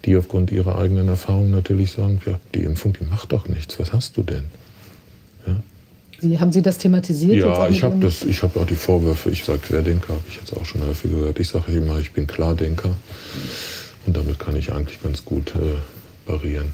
die 0.05 0.17
aufgrund 0.17 0.53
ihrer 0.53 0.79
eigenen 0.79 1.09
Erfahrungen 1.09 1.51
natürlich 1.51 1.93
sagen, 1.93 2.21
ja, 2.25 2.39
die 2.55 2.63
Impfung, 2.63 2.93
die 2.93 3.05
macht 3.05 3.33
doch 3.33 3.49
nichts. 3.49 3.79
Was 3.81 3.93
hast 3.93 4.17
du 4.17 4.23
denn? 4.23 4.45
Sie, 6.21 6.39
haben 6.39 6.53
Sie 6.53 6.61
das 6.61 6.79
thematisiert? 6.79 7.37
Ja, 7.37 7.69
ich 7.69 7.83
habe 7.83 7.99
das, 7.99 8.23
ich 8.25 8.43
habe 8.43 8.61
auch 8.61 8.67
die 8.67 8.75
Vorwürfe, 8.75 9.31
ich 9.31 9.45
sage 9.45 9.61
Querdenker, 9.61 10.15
habe 10.15 10.25
ich 10.29 10.37
jetzt 10.37 10.55
auch 10.55 10.65
schon 10.67 10.83
häufig 10.83 11.11
gehört. 11.11 11.41
Ich 11.41 11.49
sage 11.49 11.73
immer, 11.73 11.99
ich 11.99 12.13
bin 12.13 12.27
Klardenker. 12.27 12.95
Und 14.07 14.17
damit 14.17 14.39
kann 14.39 14.55
ich 14.57 14.73
eigentlich 14.73 15.03
ganz 15.03 15.25
gut 15.25 15.55
äh, 15.55 15.79
parieren. 16.27 16.73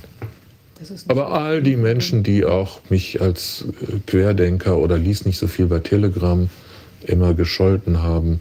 Aber 1.09 1.33
all 1.33 1.63
die 1.63 1.77
Menschen, 1.77 2.23
die 2.23 2.45
auch 2.45 2.81
mich 2.91 3.21
als 3.21 3.65
äh, 3.83 3.99
Querdenker 4.07 4.77
oder 4.79 4.99
lies 4.99 5.25
nicht 5.25 5.39
so 5.39 5.47
viel 5.47 5.67
bei 5.67 5.79
Telegram 5.79 6.49
immer 7.05 7.35
gescholten 7.35 8.03
haben, 8.03 8.41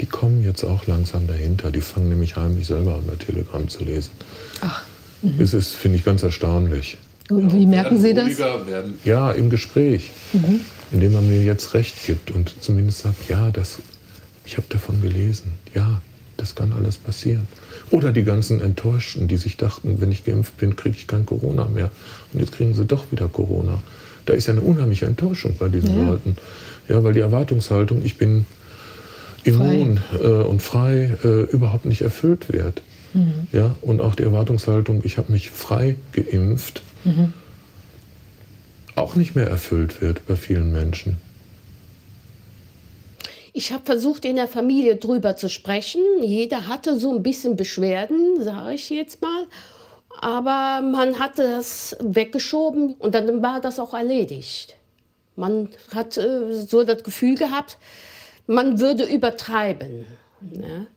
die 0.00 0.06
kommen 0.06 0.42
jetzt 0.44 0.64
auch 0.64 0.86
langsam 0.86 1.26
dahinter. 1.26 1.70
Die 1.70 1.80
fangen 1.80 2.08
nämlich 2.08 2.36
heimlich 2.36 2.66
selber 2.66 2.96
an, 2.96 3.02
bei 3.06 3.14
Telegram 3.16 3.66
zu 3.68 3.84
lesen. 3.84 4.10
Ach, 4.60 4.82
Das 5.22 5.54
ist, 5.54 5.74
finde 5.74 5.98
ich, 5.98 6.04
ganz 6.04 6.22
erstaunlich. 6.22 6.98
Und 7.30 7.52
wie 7.54 7.66
merken 7.66 8.00
Sie 8.00 8.14
das? 8.14 8.28
Ja, 9.04 9.32
im 9.32 9.50
Gespräch, 9.50 10.10
Mhm. 10.32 10.60
indem 10.92 11.12
man 11.14 11.28
mir 11.28 11.42
jetzt 11.42 11.74
recht 11.74 11.94
gibt 12.06 12.30
und 12.30 12.54
zumindest 12.60 13.00
sagt, 13.00 13.28
ja, 13.28 13.50
das, 13.50 13.78
ich 14.44 14.56
habe 14.56 14.66
davon 14.68 15.00
gelesen, 15.02 15.52
ja, 15.74 16.00
das 16.36 16.54
kann 16.54 16.72
alles 16.72 16.96
passieren. 16.96 17.48
Oder 17.90 18.12
die 18.12 18.24
ganzen 18.24 18.60
Enttäuschten, 18.60 19.28
die 19.28 19.36
sich 19.36 19.56
dachten, 19.56 20.00
wenn 20.00 20.12
ich 20.12 20.24
geimpft 20.24 20.56
bin, 20.56 20.76
kriege 20.76 20.96
ich 20.96 21.06
kein 21.06 21.24
Corona 21.26 21.66
mehr. 21.66 21.90
Und 22.32 22.40
jetzt 22.40 22.52
kriegen 22.52 22.74
sie 22.74 22.84
doch 22.84 23.10
wieder 23.12 23.28
Corona. 23.28 23.82
Da 24.26 24.34
ist 24.34 24.46
ja 24.46 24.52
eine 24.52 24.60
unheimliche 24.62 25.06
Enttäuschung 25.06 25.56
bei 25.58 25.68
diesen 25.68 25.96
Ja. 25.96 26.10
Leuten. 26.10 26.36
Ja, 26.88 27.02
weil 27.04 27.14
die 27.14 27.20
Erwartungshaltung, 27.20 28.04
ich 28.04 28.18
bin 28.18 28.46
immun 29.44 30.00
äh, 30.20 30.26
und 30.26 30.62
frei, 30.62 31.16
äh, 31.24 31.42
überhaupt 31.52 31.84
nicht 31.84 32.02
erfüllt 32.02 32.52
wird. 32.52 32.82
Mhm. 33.14 33.46
Ja, 33.52 33.76
und 33.82 34.00
auch 34.00 34.14
die 34.14 34.24
Erwartungshaltung, 34.24 35.00
ich 35.04 35.18
habe 35.18 35.32
mich 35.32 35.50
frei 35.50 35.96
geimpft, 36.12 36.82
Mhm. 37.04 37.32
auch 38.96 39.14
nicht 39.14 39.36
mehr 39.36 39.46
erfüllt 39.48 40.00
wird 40.00 40.26
bei 40.26 40.34
vielen 40.36 40.72
Menschen. 40.72 41.18
Ich 43.56 43.72
habe 43.72 43.86
versucht, 43.86 44.26
in 44.26 44.36
der 44.36 44.48
Familie 44.48 44.96
drüber 44.96 45.34
zu 45.34 45.48
sprechen. 45.48 46.02
Jeder 46.20 46.68
hatte 46.68 47.00
so 47.00 47.14
ein 47.14 47.22
bisschen 47.22 47.56
Beschwerden, 47.56 48.42
sage 48.42 48.74
ich 48.74 48.90
jetzt 48.90 49.22
mal. 49.22 49.46
Aber 50.20 50.86
man 50.86 51.18
hatte 51.18 51.52
das 51.52 51.96
weggeschoben 52.00 52.96
und 52.98 53.14
dann 53.14 53.42
war 53.42 53.62
das 53.62 53.78
auch 53.78 53.94
erledigt. 53.94 54.76
Man 55.36 55.70
hat 55.94 56.18
äh, 56.18 56.52
so 56.52 56.84
das 56.84 57.02
Gefühl 57.02 57.36
gehabt, 57.36 57.78
man 58.46 58.78
würde 58.78 59.04
übertreiben. 59.04 60.04
Ne? 60.42 60.88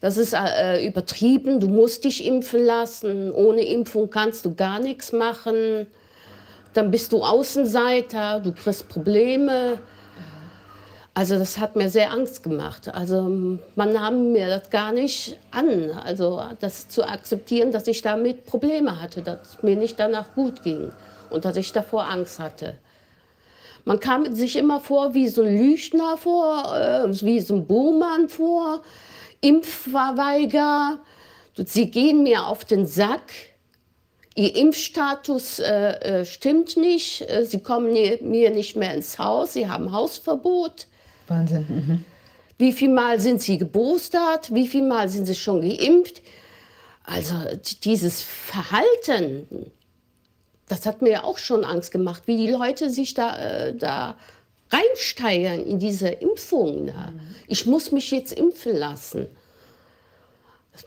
Das 0.00 0.16
ist 0.16 0.32
äh, 0.32 0.86
übertrieben, 0.86 1.60
du 1.60 1.68
musst 1.68 2.04
dich 2.04 2.24
impfen 2.24 2.64
lassen. 2.64 3.30
Ohne 3.32 3.66
Impfung 3.66 4.08
kannst 4.08 4.46
du 4.46 4.54
gar 4.54 4.78
nichts 4.78 5.12
machen. 5.12 5.88
Dann 6.72 6.90
bist 6.90 7.12
du 7.12 7.22
Außenseiter, 7.22 8.40
du 8.40 8.52
kriegst 8.52 8.88
Probleme. 8.88 9.78
Also 11.14 11.38
das 11.38 11.58
hat 11.58 11.76
mir 11.76 11.90
sehr 11.90 12.10
Angst 12.10 12.42
gemacht. 12.42 12.88
Also 12.88 13.22
man 13.74 13.92
nahm 13.92 14.32
mir 14.32 14.48
das 14.48 14.70
gar 14.70 14.92
nicht 14.92 15.38
an, 15.50 15.90
also 15.90 16.42
das 16.60 16.88
zu 16.88 17.06
akzeptieren, 17.06 17.70
dass 17.70 17.86
ich 17.86 18.00
damit 18.00 18.46
Probleme 18.46 19.00
hatte, 19.00 19.20
dass 19.20 19.62
mir 19.62 19.76
nicht 19.76 20.00
danach 20.00 20.34
gut 20.34 20.62
ging. 20.62 20.90
und 21.32 21.44
dass 21.44 21.56
ich 21.56 21.72
davor 21.72 22.08
Angst 22.08 22.38
hatte. 22.38 22.74
Man 23.84 23.98
kam 23.98 24.32
sich 24.34 24.56
immer 24.56 24.80
vor 24.80 25.14
wie 25.14 25.28
so 25.28 25.42
ein 25.42 25.58
Lüchner 25.58 26.16
vor, 26.16 26.76
äh, 26.76 27.20
wie 27.22 27.40
so 27.40 27.54
ein 27.54 27.66
Buhmann 27.66 28.28
vor, 28.28 28.82
Impfverweiger. 29.40 31.00
Sie 31.56 31.90
gehen 31.90 32.22
mir 32.22 32.46
auf 32.46 32.64
den 32.64 32.86
Sack. 32.86 33.32
Ihr 34.34 34.54
Impfstatus 34.54 35.58
äh, 35.58 36.20
äh, 36.20 36.24
stimmt 36.24 36.76
nicht. 36.76 37.28
Äh, 37.28 37.44
Sie 37.44 37.60
kommen 37.60 37.92
mir 37.92 38.50
nicht 38.50 38.76
mehr 38.76 38.94
ins 38.94 39.18
Haus. 39.18 39.54
Sie 39.54 39.68
haben 39.68 39.90
Hausverbot. 39.92 40.86
Wahnsinn. 41.32 41.66
Mhm. 41.68 42.04
Wie 42.58 42.72
viel 42.72 42.90
Mal 42.90 43.20
sind 43.20 43.42
Sie 43.42 43.58
geboostert? 43.58 44.54
Wie 44.54 44.68
viel 44.68 44.86
Mal 44.86 45.08
sind 45.08 45.26
Sie 45.26 45.34
schon 45.34 45.60
geimpft? 45.62 46.22
Also 47.04 47.34
dieses 47.82 48.22
Verhalten, 48.22 49.72
das 50.68 50.86
hat 50.86 51.02
mir 51.02 51.24
auch 51.24 51.38
schon 51.38 51.64
Angst 51.64 51.90
gemacht, 51.90 52.22
wie 52.26 52.36
die 52.36 52.50
Leute 52.50 52.90
sich 52.90 53.14
da, 53.14 53.36
äh, 53.36 53.74
da 53.74 54.16
reinsteigern 54.70 55.64
in 55.66 55.78
diese 55.78 56.08
Impfung. 56.08 56.86
Da. 56.86 57.10
Mhm. 57.10 57.20
Ich 57.46 57.66
muss 57.66 57.90
mich 57.90 58.10
jetzt 58.10 58.32
impfen 58.32 58.76
lassen. 58.76 59.26
Das 60.72 60.84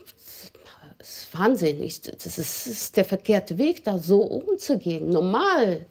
ist 1.09 1.37
Wahnsinn. 1.37 1.83
Ich, 1.83 2.01
das, 2.01 2.25
ist, 2.25 2.37
das 2.37 2.67
ist 2.67 2.97
der 2.97 3.05
verkehrte 3.05 3.57
Weg, 3.57 3.83
da 3.83 3.99
so 3.99 4.21
umzugehen. 4.21 5.09
Normal. 5.09 5.85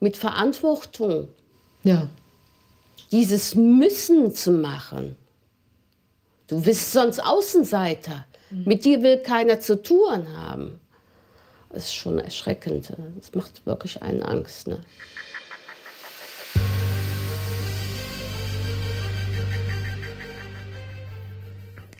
Mit 0.00 0.16
Verantwortung. 0.16 1.28
Ja. 1.82 2.08
Dieses 3.10 3.54
Müssen 3.54 4.34
zu 4.34 4.52
machen. 4.52 5.16
Du 6.46 6.60
bist 6.60 6.92
sonst 6.92 7.20
Außenseiter. 7.20 8.26
Mhm. 8.50 8.64
Mit 8.64 8.84
dir 8.84 9.02
will 9.02 9.18
keiner 9.18 9.60
zu 9.60 9.82
tun 9.82 10.26
haben. 10.36 10.80
Das 11.70 11.84
ist 11.84 11.94
schon 11.94 12.18
erschreckend. 12.18 12.92
Das 13.18 13.34
macht 13.34 13.66
wirklich 13.66 14.00
einen 14.02 14.22
Angst. 14.22 14.68
Ne? 14.68 14.80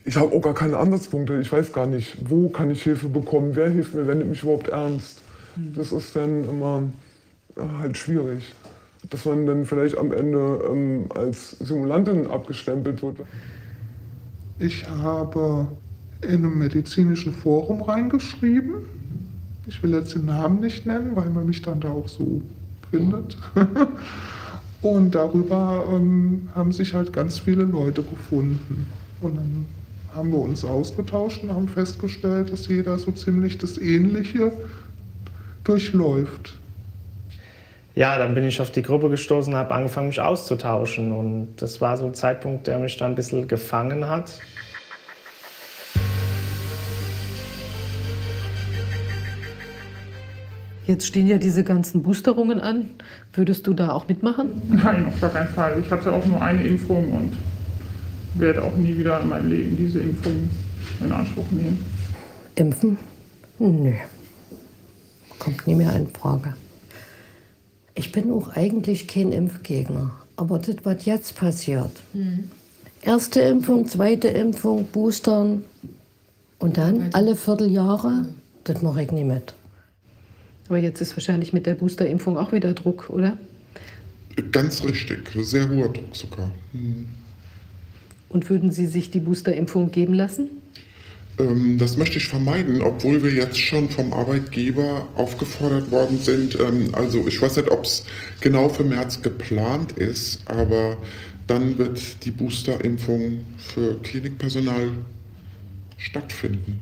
Ich 0.07 0.17
habe 0.17 0.37
auch 0.37 0.43
gar 0.43 0.55
keine 0.55 0.77
Ansatzpunkte. 0.77 1.41
Ich 1.41 1.51
weiß 1.51 1.73
gar 1.73 1.87
nicht, 1.87 2.17
wo 2.29 2.49
kann 2.51 2.71
ich 2.71 2.83
Hilfe 2.83 3.09
bekommen, 3.09 3.57
wer 3.57 3.71
hilft 3.71 3.95
mir, 3.95 4.07
wer 4.07 4.15
nimmt 4.15 4.31
mich 4.31 4.43
überhaupt 4.43 4.69
ernst. 4.69 5.23
Mhm. 5.57 5.75
Das 5.75 5.93
ist 5.93 6.15
dann 6.15 6.45
immer 6.45 6.83
halt 7.57 7.97
schwierig. 7.97 8.45
Dass 9.11 9.25
man 9.25 9.47
dann 9.47 9.65
vielleicht 9.65 9.99
am 9.99 10.13
Ende 10.13 10.61
ähm, 10.71 11.07
als 11.15 11.51
Simulantin 11.59 12.27
abgestempelt 12.27 13.03
wird. 13.03 13.19
Ich 14.59 14.89
habe 14.89 15.69
in 16.23 16.45
einem 16.45 16.59
medizinischen 16.59 17.35
Forum 17.35 17.83
reingeschrieben. 17.83 18.87
Ich 19.67 19.83
will 19.83 19.93
jetzt 19.93 20.15
den 20.15 20.27
Namen 20.27 20.61
nicht 20.61 20.87
nennen, 20.87 21.17
weil 21.17 21.31
man 21.31 21.47
mich 21.47 21.63
dann 21.63 21.81
da 21.81 21.91
auch 21.91 22.09
so 22.09 22.41
findet. 22.91 23.37
Und 24.83 25.15
darüber 25.15 25.85
ähm, 25.91 26.49
haben 26.55 26.71
sich 26.71 26.93
halt 26.93 27.13
ganz 27.13 27.39
viele 27.39 27.65
Leute 27.65 28.03
gefunden. 28.03 28.87
Und 29.23 29.37
dann 29.37 29.67
haben 30.15 30.31
wir 30.31 30.39
uns 30.39 30.65
ausgetauscht 30.65 31.43
und 31.43 31.53
haben 31.53 31.69
festgestellt, 31.69 32.53
dass 32.53 32.69
jeder 32.69 32.99
so 32.99 33.11
ziemlich 33.11 33.57
das 33.59 33.79
Ähnliche 33.79 34.53
durchläuft. 35.65 36.55
Ja, 37.97 38.19
dann 38.19 38.35
bin 38.35 38.43
ich 38.45 38.61
auf 38.61 38.73
die 38.73 38.83
Gruppe 38.83 39.09
gestoßen 39.09 39.53
und 39.53 39.59
habe 39.59 39.73
angefangen, 39.73 40.09
mich 40.09 40.21
auszutauschen. 40.21 41.13
Und 41.13 41.55
das 41.63 41.81
war 41.81 41.97
so 41.97 42.07
ein 42.07 42.15
Zeitpunkt, 42.15 42.67
der 42.67 42.79
mich 42.81 42.97
dann 42.97 43.13
ein 43.13 43.15
bisschen 43.15 43.47
gefangen 43.47 44.09
hat. 44.09 44.41
Jetzt 50.87 51.07
stehen 51.07 51.29
ja 51.29 51.39
diese 51.39 51.63
ganzen 51.63 52.03
Boosterungen 52.03 52.61
an. 52.61 52.91
Würdest 53.33 53.67
du 53.67 53.73
da 53.73 53.93
auch 53.93 54.09
mitmachen? 54.09 54.61
Nein, 54.69 55.07
auf 55.07 55.21
gar 55.21 55.31
keinen 55.31 55.49
Fall. 55.49 55.81
Ich 55.81 55.91
hatte 55.91 56.13
auch 56.13 56.27
nur 56.27 56.43
eine 56.43 56.63
Impfung 56.67 57.11
und 57.13 57.37
werde 58.35 58.63
auch 58.63 58.75
nie 58.77 58.99
wieder 58.99 59.21
in 59.21 59.29
meinem 59.29 59.49
Leben 59.49 59.77
diese 59.77 60.01
Impfung 60.01 60.51
in 61.01 61.13
Anspruch 61.13 61.51
nehmen. 61.53 61.83
Impfen? 62.57 62.99
Nö. 63.61 63.93
Kommt 65.39 65.67
nie 65.67 65.77
mehr 65.77 65.95
in 65.95 66.09
Frage. 66.09 66.55
Ich 67.95 68.13
bin 68.13 68.33
auch 68.33 68.49
eigentlich 68.51 69.07
kein 69.07 69.33
Impfgegner. 69.33 70.13
Aber 70.37 70.59
das, 70.59 70.77
was 70.83 71.05
jetzt 71.05 71.37
passiert, 71.37 71.93
mhm. 72.13 72.51
erste 73.03 73.41
Impfung, 73.41 73.87
zweite 73.87 74.29
Impfung, 74.29 74.87
Boostern 74.87 75.65
und 76.59 76.77
dann 76.77 77.11
alle 77.13 77.37
Vierteljahre, 77.37 78.27
das 78.65 78.83
mache 78.83 79.05
ich 79.05 79.13
nie 79.13 79.25
mit. 79.25 79.55
Aber 80.69 80.79
jetzt 80.79 81.01
ist 81.01 81.17
wahrscheinlich 81.17 81.53
mit 81.53 81.67
der 81.67 81.75
Boosterimpfung 81.75 82.37
auch 82.37 82.53
wieder 82.53 82.73
Druck, 82.73 83.11
oder? 83.11 83.39
Ganz 84.51 84.83
richtig, 84.83 85.31
sehr 85.43 85.69
hoher 85.69 85.93
Druck 85.93 86.17
sogar. 86.17 86.51
Hm. 86.73 87.07
Und 88.29 88.51
würden 88.51 88.73
Sie 88.73 88.87
sich 88.87 89.11
die 89.11 89.21
Boosterimpfung 89.21 89.93
geben 89.93 90.15
lassen? 90.15 90.51
Ähm, 91.39 91.79
das 91.79 91.97
möchte 91.97 92.19
ich 92.19 92.29
vermeiden, 92.29 92.83
obwohl 92.83 93.23
wir 93.23 93.33
jetzt 93.33 93.59
schon 93.59 93.89
vom 93.89 94.13
Arbeitgeber 94.13 95.09
aufgefordert 95.17 95.91
worden 95.91 96.19
sind. 96.21 96.59
Ähm, 96.61 96.91
also 96.93 97.27
ich 97.27 97.41
weiß 97.41 97.57
nicht, 97.57 97.71
ob 97.71 97.85
es 97.85 98.05
genau 98.41 98.69
für 98.69 98.85
März 98.85 99.23
geplant 99.23 99.93
ist, 99.93 100.41
aber 100.47 100.97
dann 101.47 101.77
wird 101.77 102.25
die 102.25 102.31
Boosterimpfung 102.31 103.45
für 103.59 104.01
Klinikpersonal 104.03 104.93
stattfinden. 105.99 106.81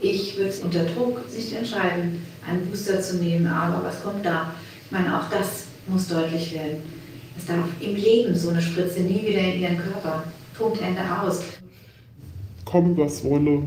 Ich 0.00 0.36
würde 0.36 0.50
es 0.50 0.60
unter 0.60 0.84
Druck 0.84 1.24
sich 1.28 1.54
entscheiden, 1.54 2.22
einen 2.48 2.66
Booster 2.66 3.00
zu 3.00 3.16
nehmen, 3.16 3.46
aber 3.46 3.84
was 3.84 4.02
kommt 4.02 4.24
da? 4.24 4.54
Ich 4.84 4.92
meine, 4.92 5.18
auch 5.18 5.28
das 5.28 5.64
muss 5.88 6.08
deutlich 6.08 6.54
werden. 6.54 6.82
Es 7.36 7.46
darf 7.46 7.66
im 7.80 7.96
Leben 7.96 8.34
so 8.34 8.50
eine 8.50 8.62
Spritze 8.62 9.00
nie 9.00 9.26
wieder 9.26 9.40
in 9.40 9.60
Ihren 9.60 9.78
Körper. 9.78 10.24
Punkt, 10.56 10.80
Ende 10.80 11.00
aus. 11.20 11.40
Kommen, 12.68 12.98
was 12.98 13.24
wolle, 13.24 13.62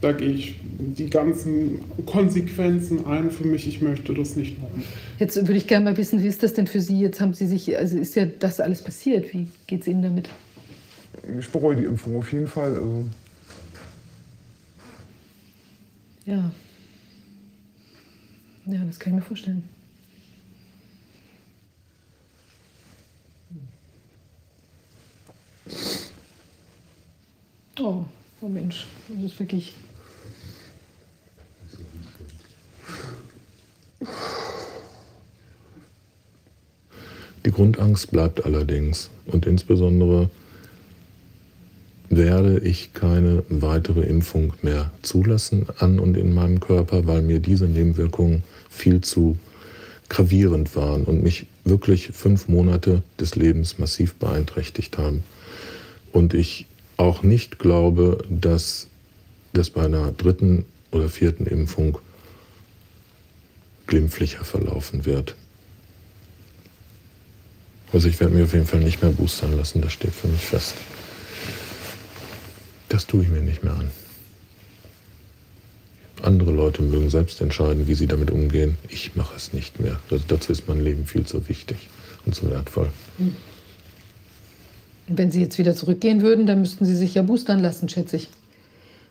da 0.00 0.12
gehe 0.12 0.30
ich 0.30 0.54
die 0.62 1.10
ganzen 1.10 1.84
Konsequenzen 2.06 3.04
ein 3.04 3.30
für 3.30 3.44
mich. 3.44 3.68
Ich 3.68 3.82
möchte 3.82 4.14
das 4.14 4.34
nicht 4.34 4.58
machen. 4.58 4.82
Jetzt 5.18 5.36
würde 5.36 5.58
ich 5.58 5.66
gerne 5.66 5.84
mal 5.84 5.96
wissen, 5.98 6.22
wie 6.22 6.26
ist 6.26 6.42
das 6.42 6.54
denn 6.54 6.66
für 6.66 6.80
Sie? 6.80 6.98
Jetzt 7.00 7.20
haben 7.20 7.34
Sie 7.34 7.46
sich, 7.46 7.76
also 7.76 7.98
ist 7.98 8.16
ja 8.16 8.24
das 8.24 8.58
alles 8.60 8.82
passiert. 8.82 9.34
Wie 9.34 9.48
geht 9.66 9.82
es 9.82 9.88
Ihnen 9.88 10.00
damit? 10.00 10.30
Ich 11.38 11.50
bereue 11.50 11.76
die 11.76 11.84
Impfung 11.84 12.16
auf 12.16 12.32
jeden 12.32 12.46
Fall. 12.46 12.76
Also 12.76 13.04
Ja. 16.24 16.50
Ja, 18.64 18.84
das 18.86 18.98
kann 18.98 19.12
ich 19.12 19.16
mir 19.16 19.22
vorstellen. 19.22 19.68
Oh, 27.78 28.04
oh 28.40 28.48
Mensch, 28.48 28.86
das 29.08 29.32
ist 29.32 29.38
wirklich. 29.38 29.74
Die 37.44 37.50
Grundangst 37.50 38.10
bleibt 38.10 38.44
allerdings 38.44 39.10
und 39.26 39.46
insbesondere 39.46 40.30
werde 42.10 42.58
ich 42.60 42.92
keine 42.92 43.44
weitere 43.48 44.02
Impfung 44.02 44.52
mehr 44.62 44.90
zulassen 45.02 45.66
an 45.78 46.00
und 46.00 46.16
in 46.16 46.34
meinem 46.34 46.60
Körper, 46.60 47.06
weil 47.06 47.22
mir 47.22 47.38
diese 47.38 47.66
Nebenwirkungen 47.66 48.42
viel 48.68 49.00
zu 49.00 49.38
gravierend 50.08 50.74
waren 50.74 51.04
und 51.04 51.22
mich 51.22 51.46
wirklich 51.64 52.08
fünf 52.08 52.48
Monate 52.48 53.02
des 53.18 53.36
Lebens 53.36 53.78
massiv 53.78 54.14
beeinträchtigt 54.16 54.98
haben. 54.98 55.22
Und 56.12 56.34
ich 56.34 56.66
auch 57.00 57.22
nicht 57.22 57.58
glaube, 57.58 58.22
dass 58.28 58.88
das 59.54 59.70
bei 59.70 59.84
einer 59.84 60.12
dritten 60.12 60.66
oder 60.90 61.08
vierten 61.08 61.46
Impfung 61.46 61.98
glimpflicher 63.86 64.44
verlaufen 64.44 65.06
wird. 65.06 65.34
Also 67.92 68.06
ich 68.06 68.20
werde 68.20 68.34
mir 68.34 68.44
auf 68.44 68.52
jeden 68.52 68.66
Fall 68.66 68.80
nicht 68.80 69.02
mehr 69.02 69.10
boostern 69.10 69.56
lassen, 69.56 69.80
das 69.80 69.94
steht 69.94 70.14
für 70.14 70.28
mich 70.28 70.42
fest. 70.42 70.74
Das 72.90 73.06
tue 73.06 73.22
ich 73.22 73.30
mir 73.30 73.40
nicht 73.40 73.64
mehr 73.64 73.74
an. 73.74 73.90
Andere 76.22 76.50
Leute 76.50 76.82
mögen 76.82 77.08
selbst 77.08 77.40
entscheiden, 77.40 77.88
wie 77.88 77.94
sie 77.94 78.06
damit 78.08 78.30
umgehen. 78.30 78.76
Ich 78.88 79.16
mache 79.16 79.34
es 79.36 79.54
nicht 79.54 79.80
mehr. 79.80 79.98
Also 80.10 80.22
dazu 80.28 80.52
ist 80.52 80.68
mein 80.68 80.84
Leben 80.84 81.06
viel 81.06 81.24
zu 81.24 81.48
wichtig 81.48 81.88
und 82.26 82.34
zu 82.34 82.50
wertvoll. 82.50 82.90
Wenn 85.12 85.30
Sie 85.30 85.40
jetzt 85.40 85.58
wieder 85.58 85.74
zurückgehen 85.74 86.22
würden, 86.22 86.46
dann 86.46 86.60
müssten 86.60 86.84
Sie 86.84 86.94
sich 86.94 87.14
ja 87.14 87.22
boostern 87.22 87.60
lassen, 87.60 87.88
schätze 87.88 88.16
ich. 88.16 88.28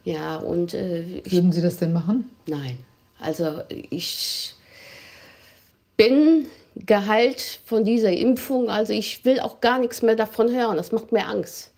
Ja, 0.03 0.37
und. 0.37 0.73
Äh, 0.73 1.21
würden 1.25 1.51
Sie 1.51 1.61
das 1.61 1.77
denn 1.77 1.93
machen? 1.93 2.29
Nein. 2.47 2.77
Also 3.19 3.61
ich 3.69 4.53
bin 5.97 6.45
geheilt 6.75 7.59
von 7.65 7.83
dieser 7.83 8.11
Impfung. 8.11 8.69
Also 8.69 8.93
ich 8.93 9.25
will 9.25 9.39
auch 9.41 9.59
gar 9.59 9.79
nichts 9.79 10.01
mehr 10.01 10.15
davon 10.15 10.49
hören. 10.55 10.77
Das 10.77 10.91
macht 10.91 11.11
mir 11.11 11.27
Angst 11.27 11.71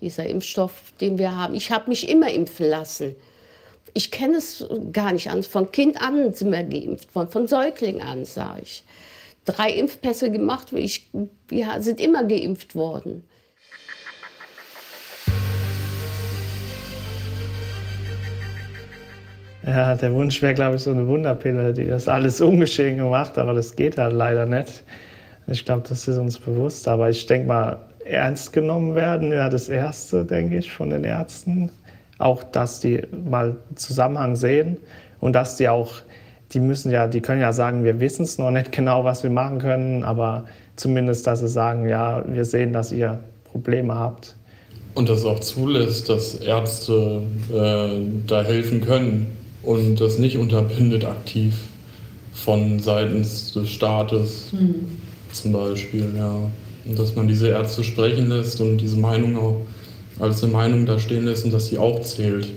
dieser 0.00 0.26
Impfstoff, 0.26 0.92
den 1.00 1.18
wir 1.18 1.36
haben. 1.36 1.54
Ich 1.54 1.70
habe 1.70 1.90
mich 1.90 2.08
immer 2.08 2.30
impfen 2.30 2.68
lassen. 2.68 3.14
Ich 3.92 4.10
kenne 4.10 4.38
es 4.38 4.64
gar 4.92 5.12
nicht 5.12 5.30
an. 5.30 5.42
Von 5.42 5.70
Kind 5.72 6.00
an 6.00 6.32
sind 6.32 6.52
wir 6.52 6.62
geimpft, 6.62 7.10
von, 7.10 7.28
von 7.28 7.46
Säugling 7.46 8.00
an, 8.00 8.24
sage 8.24 8.62
ich. 8.62 8.84
Drei 9.56 9.70
Impfpässe 9.70 10.30
gemacht, 10.30 10.72
ich, 10.72 11.10
wir 11.48 11.66
sind 11.80 12.00
immer 12.00 12.24
geimpft 12.24 12.74
worden. 12.74 13.24
Ja, 19.66 19.94
der 19.94 20.12
Wunsch 20.14 20.40
wäre, 20.40 20.54
glaube 20.54 20.76
ich, 20.76 20.82
so 20.82 20.90
eine 20.90 21.06
Wunderpille, 21.06 21.74
die 21.74 21.84
das 21.84 22.08
alles 22.08 22.40
ungeschehen 22.40 22.98
gemacht, 22.98 23.36
aber 23.38 23.52
das 23.54 23.74
geht 23.74 23.98
halt 23.98 24.14
leider 24.14 24.46
nicht. 24.46 24.84
Ich 25.48 25.64
glaube, 25.64 25.82
das 25.88 26.06
ist 26.08 26.16
uns 26.16 26.38
bewusst, 26.38 26.86
aber 26.88 27.10
ich 27.10 27.26
denke 27.26 27.48
mal, 27.48 27.78
ernst 28.04 28.52
genommen 28.52 28.94
werden, 28.94 29.32
ja, 29.32 29.48
das 29.48 29.68
Erste, 29.68 30.24
denke 30.24 30.58
ich, 30.58 30.72
von 30.72 30.90
den 30.90 31.04
Ärzten. 31.04 31.70
Auch, 32.18 32.42
dass 32.42 32.80
die 32.80 33.02
mal 33.24 33.56
Zusammenhang 33.74 34.36
sehen 34.36 34.78
und 35.20 35.34
dass 35.34 35.56
die 35.56 35.68
auch, 35.68 35.94
die 36.52 36.60
müssen 36.60 36.90
ja, 36.90 37.06
die 37.06 37.20
können 37.20 37.40
ja 37.40 37.52
sagen, 37.52 37.84
wir 37.84 38.00
wissen 38.00 38.24
es 38.24 38.38
noch 38.38 38.50
nicht 38.50 38.72
genau, 38.72 39.04
was 39.04 39.22
wir 39.22 39.30
machen 39.30 39.58
können, 39.58 40.02
aber 40.02 40.44
zumindest, 40.76 41.26
dass 41.26 41.40
sie 41.40 41.48
sagen, 41.48 41.88
ja, 41.88 42.24
wir 42.26 42.44
sehen, 42.44 42.72
dass 42.72 42.92
ihr 42.92 43.20
Probleme 43.44 43.94
habt. 43.94 44.34
Und 44.94 45.08
das 45.08 45.24
auch 45.24 45.40
zulässt, 45.40 46.08
dass 46.08 46.34
Ärzte 46.34 47.22
äh, 47.52 48.00
da 48.26 48.42
helfen 48.42 48.80
können 48.80 49.36
und 49.62 50.00
das 50.00 50.18
nicht 50.18 50.36
unterbindet 50.36 51.04
aktiv 51.04 51.54
von 52.32 52.80
seitens 52.80 53.52
des 53.52 53.70
Staates 53.70 54.52
mhm. 54.52 54.98
zum 55.32 55.52
Beispiel, 55.52 56.08
ja. 56.16 56.34
Und 56.86 56.98
dass 56.98 57.14
man 57.14 57.28
diese 57.28 57.48
Ärzte 57.48 57.84
sprechen 57.84 58.30
lässt 58.30 58.60
und 58.60 58.78
diese 58.78 58.96
Meinung 58.96 59.36
auch 59.36 59.56
als 60.18 60.42
eine 60.42 60.52
Meinung 60.52 60.86
da 60.86 60.98
stehen 60.98 61.26
lässt 61.26 61.44
und 61.44 61.52
dass 61.52 61.66
sie 61.66 61.78
auch 61.78 62.00
zählt. 62.00 62.48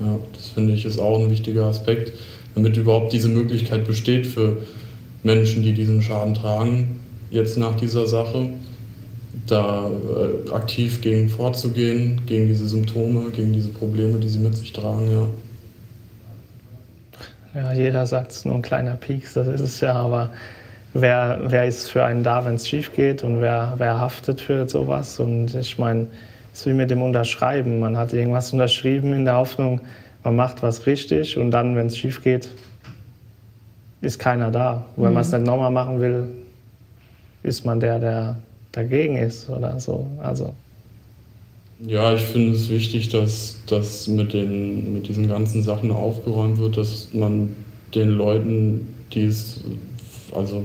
Ja, 0.00 0.18
das 0.34 0.48
finde 0.48 0.74
ich 0.74 0.84
ist 0.84 0.98
auch 0.98 1.18
ein 1.18 1.30
wichtiger 1.30 1.64
Aspekt, 1.64 2.12
damit 2.56 2.76
überhaupt 2.76 3.12
diese 3.12 3.28
Möglichkeit 3.28 3.86
besteht 3.86 4.26
für 4.26 4.56
Menschen, 5.22 5.62
die 5.62 5.72
diesen 5.72 6.02
Schaden 6.02 6.34
tragen, 6.34 6.98
jetzt 7.30 7.56
nach 7.56 7.76
dieser 7.76 8.06
Sache, 8.08 8.48
da 9.46 9.88
äh, 9.88 10.50
aktiv 10.50 11.00
gegen 11.02 11.28
vorzugehen, 11.28 12.22
gegen 12.26 12.48
diese 12.48 12.66
Symptome, 12.66 13.30
gegen 13.30 13.52
diese 13.52 13.68
Probleme, 13.68 14.18
die 14.18 14.28
sie 14.28 14.38
mit 14.38 14.56
sich 14.56 14.72
tragen, 14.72 15.10
ja. 15.12 15.28
Ja, 17.54 17.72
jeder 17.72 18.06
sagt 18.06 18.32
es, 18.32 18.44
nur 18.44 18.56
ein 18.56 18.62
kleiner 18.62 18.96
Pieks, 18.96 19.34
das 19.34 19.46
ist 19.46 19.60
es 19.60 19.80
ja, 19.80 19.92
aber 19.94 20.30
wer, 20.94 21.40
wer 21.44 21.66
ist 21.66 21.90
für 21.90 22.04
einen 22.04 22.22
da, 22.22 22.44
wenn 22.44 22.54
es 22.54 22.68
schief 22.68 22.92
geht 22.94 23.22
und 23.22 23.40
wer, 23.40 23.74
wer 23.76 24.00
haftet 24.00 24.40
für 24.40 24.68
sowas? 24.68 25.20
Und 25.20 25.54
ich 25.54 25.78
meine, 25.78 26.06
es 26.52 26.60
ist 26.60 26.66
wie 26.66 26.72
mit 26.72 26.90
dem 26.90 27.02
Unterschreiben. 27.02 27.80
Man 27.80 27.96
hat 27.96 28.12
irgendwas 28.12 28.52
unterschrieben 28.52 29.12
in 29.12 29.24
der 29.24 29.36
Hoffnung, 29.36 29.80
man 30.26 30.34
macht 30.34 30.60
was 30.60 30.86
richtig 30.86 31.38
und 31.38 31.52
dann, 31.52 31.76
wenn 31.76 31.86
es 31.86 31.96
schief 31.96 32.20
geht, 32.20 32.48
ist 34.00 34.18
keiner 34.18 34.50
da. 34.50 34.84
Und 34.96 35.04
wenn 35.04 35.10
mhm. 35.10 35.14
man 35.14 35.22
es 35.22 35.30
nicht 35.30 35.46
nochmal 35.46 35.70
machen 35.70 36.00
will, 36.00 36.24
ist 37.44 37.64
man 37.64 37.78
der, 37.78 38.00
der 38.00 38.36
dagegen 38.72 39.16
ist 39.18 39.48
oder 39.48 39.78
so. 39.78 40.04
Also. 40.20 40.52
Ja, 41.78 42.12
ich 42.12 42.22
finde 42.22 42.56
es 42.56 42.68
wichtig, 42.68 43.10
dass, 43.10 43.62
dass 43.66 44.08
mit, 44.08 44.32
den, 44.32 44.94
mit 44.94 45.06
diesen 45.06 45.28
ganzen 45.28 45.62
Sachen 45.62 45.92
aufgeräumt 45.92 46.58
wird, 46.58 46.76
dass 46.76 47.08
man 47.12 47.54
den 47.94 48.08
Leuten, 48.10 48.94
die 49.12 49.26
es, 49.26 49.62
also 50.32 50.64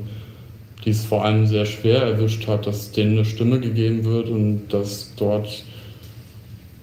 die 0.84 0.90
es 0.90 1.06
vor 1.06 1.24
allem 1.24 1.46
sehr 1.46 1.68
schwer 1.68 2.02
erwischt 2.02 2.48
hat, 2.48 2.66
dass 2.66 2.92
denen 2.92 3.12
eine 3.12 3.26
Stimme 3.26 3.60
gegeben 3.60 4.06
wird 4.06 4.28
und 4.28 4.70
dass 4.70 5.14
dort, 5.18 5.64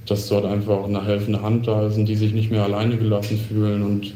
dass 0.09 0.29
dort 0.29 0.45
einfach 0.45 0.85
eine 0.85 1.05
helfende 1.05 1.43
Hand 1.43 1.67
da 1.67 1.87
ist 1.87 1.97
und 1.97 2.07
die 2.07 2.17
sich 2.17 2.33
nicht 2.33 2.51
mehr 2.51 2.65
alleine 2.65 2.97
gelassen 2.97 3.39
fühlen. 3.39 3.83
Und 3.83 4.15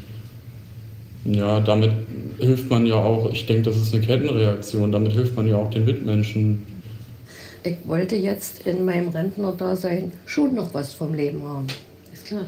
ja, 1.25 1.59
damit 1.59 1.91
hilft 2.37 2.69
man 2.69 2.85
ja 2.85 2.95
auch, 2.95 3.31
ich 3.31 3.45
denke, 3.45 3.63
das 3.63 3.77
ist 3.77 3.93
eine 3.93 4.03
Kettenreaktion, 4.03 4.91
damit 4.91 5.13
hilft 5.13 5.35
man 5.35 5.47
ja 5.47 5.55
auch 5.55 5.69
den 5.69 5.85
Mitmenschen. 5.85 6.63
Ich 7.63 7.77
wollte 7.85 8.17
jetzt 8.17 8.67
in 8.67 8.83
meinem 8.83 9.09
Rentnerdasein 9.09 10.11
schon 10.25 10.55
noch 10.55 10.73
was 10.73 10.93
vom 10.93 11.13
Leben 11.13 11.43
haben. 11.43 11.67
Ist 12.11 12.25
klar. 12.25 12.45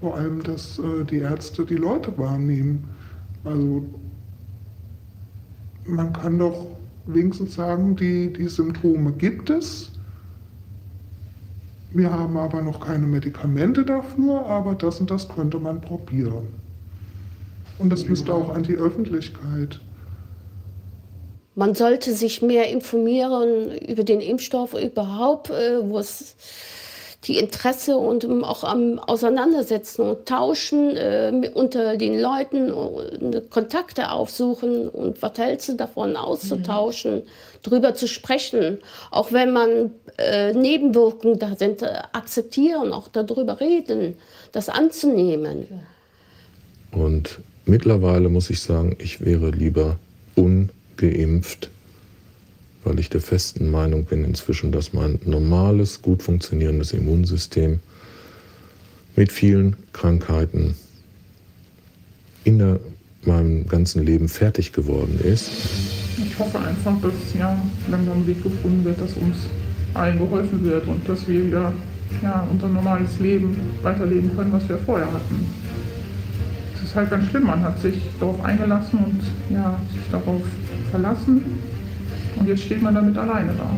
Vor 0.00 0.16
allem, 0.16 0.42
dass 0.42 0.80
äh, 0.80 1.04
die 1.08 1.18
Ärzte 1.18 1.64
die 1.64 1.76
Leute 1.76 2.12
wahrnehmen. 2.18 2.88
Also 3.44 3.84
man 5.86 6.12
kann 6.12 6.38
doch 6.40 6.66
wenigstens 7.06 7.54
sagen, 7.54 7.94
die, 7.94 8.32
die 8.32 8.48
Symptome 8.48 9.12
gibt 9.12 9.48
es. 9.50 9.91
Wir 11.94 12.10
haben 12.10 12.36
aber 12.36 12.62
noch 12.62 12.80
keine 12.80 13.06
Medikamente 13.06 13.84
dafür, 13.84 14.46
aber 14.46 14.74
das 14.74 15.00
und 15.00 15.10
das 15.10 15.28
könnte 15.28 15.58
man 15.58 15.80
probieren. 15.80 16.48
Und 17.78 17.90
das 17.90 18.06
müsste 18.06 18.32
auch 18.32 18.54
an 18.54 18.62
die 18.62 18.76
Öffentlichkeit. 18.76 19.80
Man 21.54 21.74
sollte 21.74 22.14
sich 22.14 22.40
mehr 22.40 22.70
informieren 22.70 23.76
über 23.76 24.04
den 24.04 24.20
Impfstoff 24.20 24.72
überhaupt, 24.74 25.50
äh, 25.50 25.80
wo 25.82 25.98
es 25.98 26.34
die 27.24 27.38
Interesse 27.38 27.96
und 27.96 28.24
auch 28.42 28.64
am 28.64 28.98
Auseinandersetzen 28.98 30.02
und 30.02 30.26
Tauschen 30.26 30.96
äh, 30.96 31.50
unter 31.54 31.96
den 31.96 32.18
Leuten, 32.18 32.70
äh, 32.70 33.40
Kontakte 33.48 34.10
aufsuchen 34.10 34.88
und 34.88 35.20
was 35.22 35.38
hältst 35.38 35.68
du 35.68 35.74
davon 35.74 36.16
auszutauschen, 36.16 37.16
mhm. 37.16 37.22
Drüber 37.62 37.94
zu 37.94 38.08
sprechen. 38.08 38.78
Auch 39.10 39.32
wenn 39.32 39.52
man 39.52 39.92
äh, 40.18 40.52
Nebenwirkungen 40.52 41.38
da 41.38 41.56
sind, 41.56 41.82
äh, 41.82 42.02
akzeptieren, 42.12 42.92
auch 42.92 43.08
darüber 43.08 43.60
reden, 43.60 44.16
das 44.52 44.68
anzunehmen. 44.68 45.66
Und 46.90 47.38
mittlerweile 47.64 48.28
muss 48.28 48.50
ich 48.50 48.60
sagen, 48.60 48.96
ich 48.98 49.20
wäre 49.24 49.50
lieber 49.50 49.98
ungeimpft 50.34 51.70
weil 52.84 52.98
ich 52.98 53.10
der 53.10 53.20
festen 53.20 53.70
Meinung 53.70 54.04
bin 54.04 54.24
inzwischen, 54.24 54.72
dass 54.72 54.92
mein 54.92 55.20
normales, 55.24 56.02
gut 56.02 56.22
funktionierendes 56.22 56.92
Immunsystem 56.92 57.80
mit 59.14 59.30
vielen 59.30 59.76
Krankheiten 59.92 60.76
in 62.44 62.58
der, 62.58 62.80
meinem 63.26 63.66
ganzen 63.66 64.04
Leben 64.04 64.28
fertig 64.28 64.72
geworden 64.72 65.18
ist. 65.22 65.50
Ich 66.18 66.38
hoffe 66.38 66.58
einfach, 66.58 67.00
dass 67.00 67.12
ja, 67.38 67.56
langsam 67.88 68.18
ein 68.18 68.26
Weg 68.26 68.42
gefunden 68.42 68.84
wird, 68.84 69.00
dass 69.00 69.12
uns 69.14 69.36
allen 69.94 70.18
geholfen 70.18 70.64
wird 70.64 70.86
und 70.86 71.08
dass 71.08 71.26
wir 71.28 71.46
wieder 71.46 71.72
ja, 72.22 72.46
unser 72.50 72.68
normales 72.68 73.18
Leben 73.20 73.56
weiterleben 73.82 74.34
können, 74.36 74.52
was 74.52 74.68
wir 74.68 74.78
vorher 74.78 75.06
hatten. 75.06 75.46
Es 76.74 76.82
ist 76.82 76.96
halt 76.96 77.10
ganz 77.10 77.28
schlimm, 77.30 77.44
man 77.44 77.62
hat 77.62 77.80
sich 77.80 78.02
darauf 78.18 78.42
eingelassen 78.44 78.98
und 78.98 79.54
ja, 79.54 79.78
sich 79.92 80.02
darauf 80.10 80.42
verlassen 80.90 81.42
und 82.36 82.48
jetzt 82.48 82.64
steht 82.64 82.82
man 82.82 82.94
damit 82.94 83.16
alleine 83.16 83.52
da. 83.54 83.70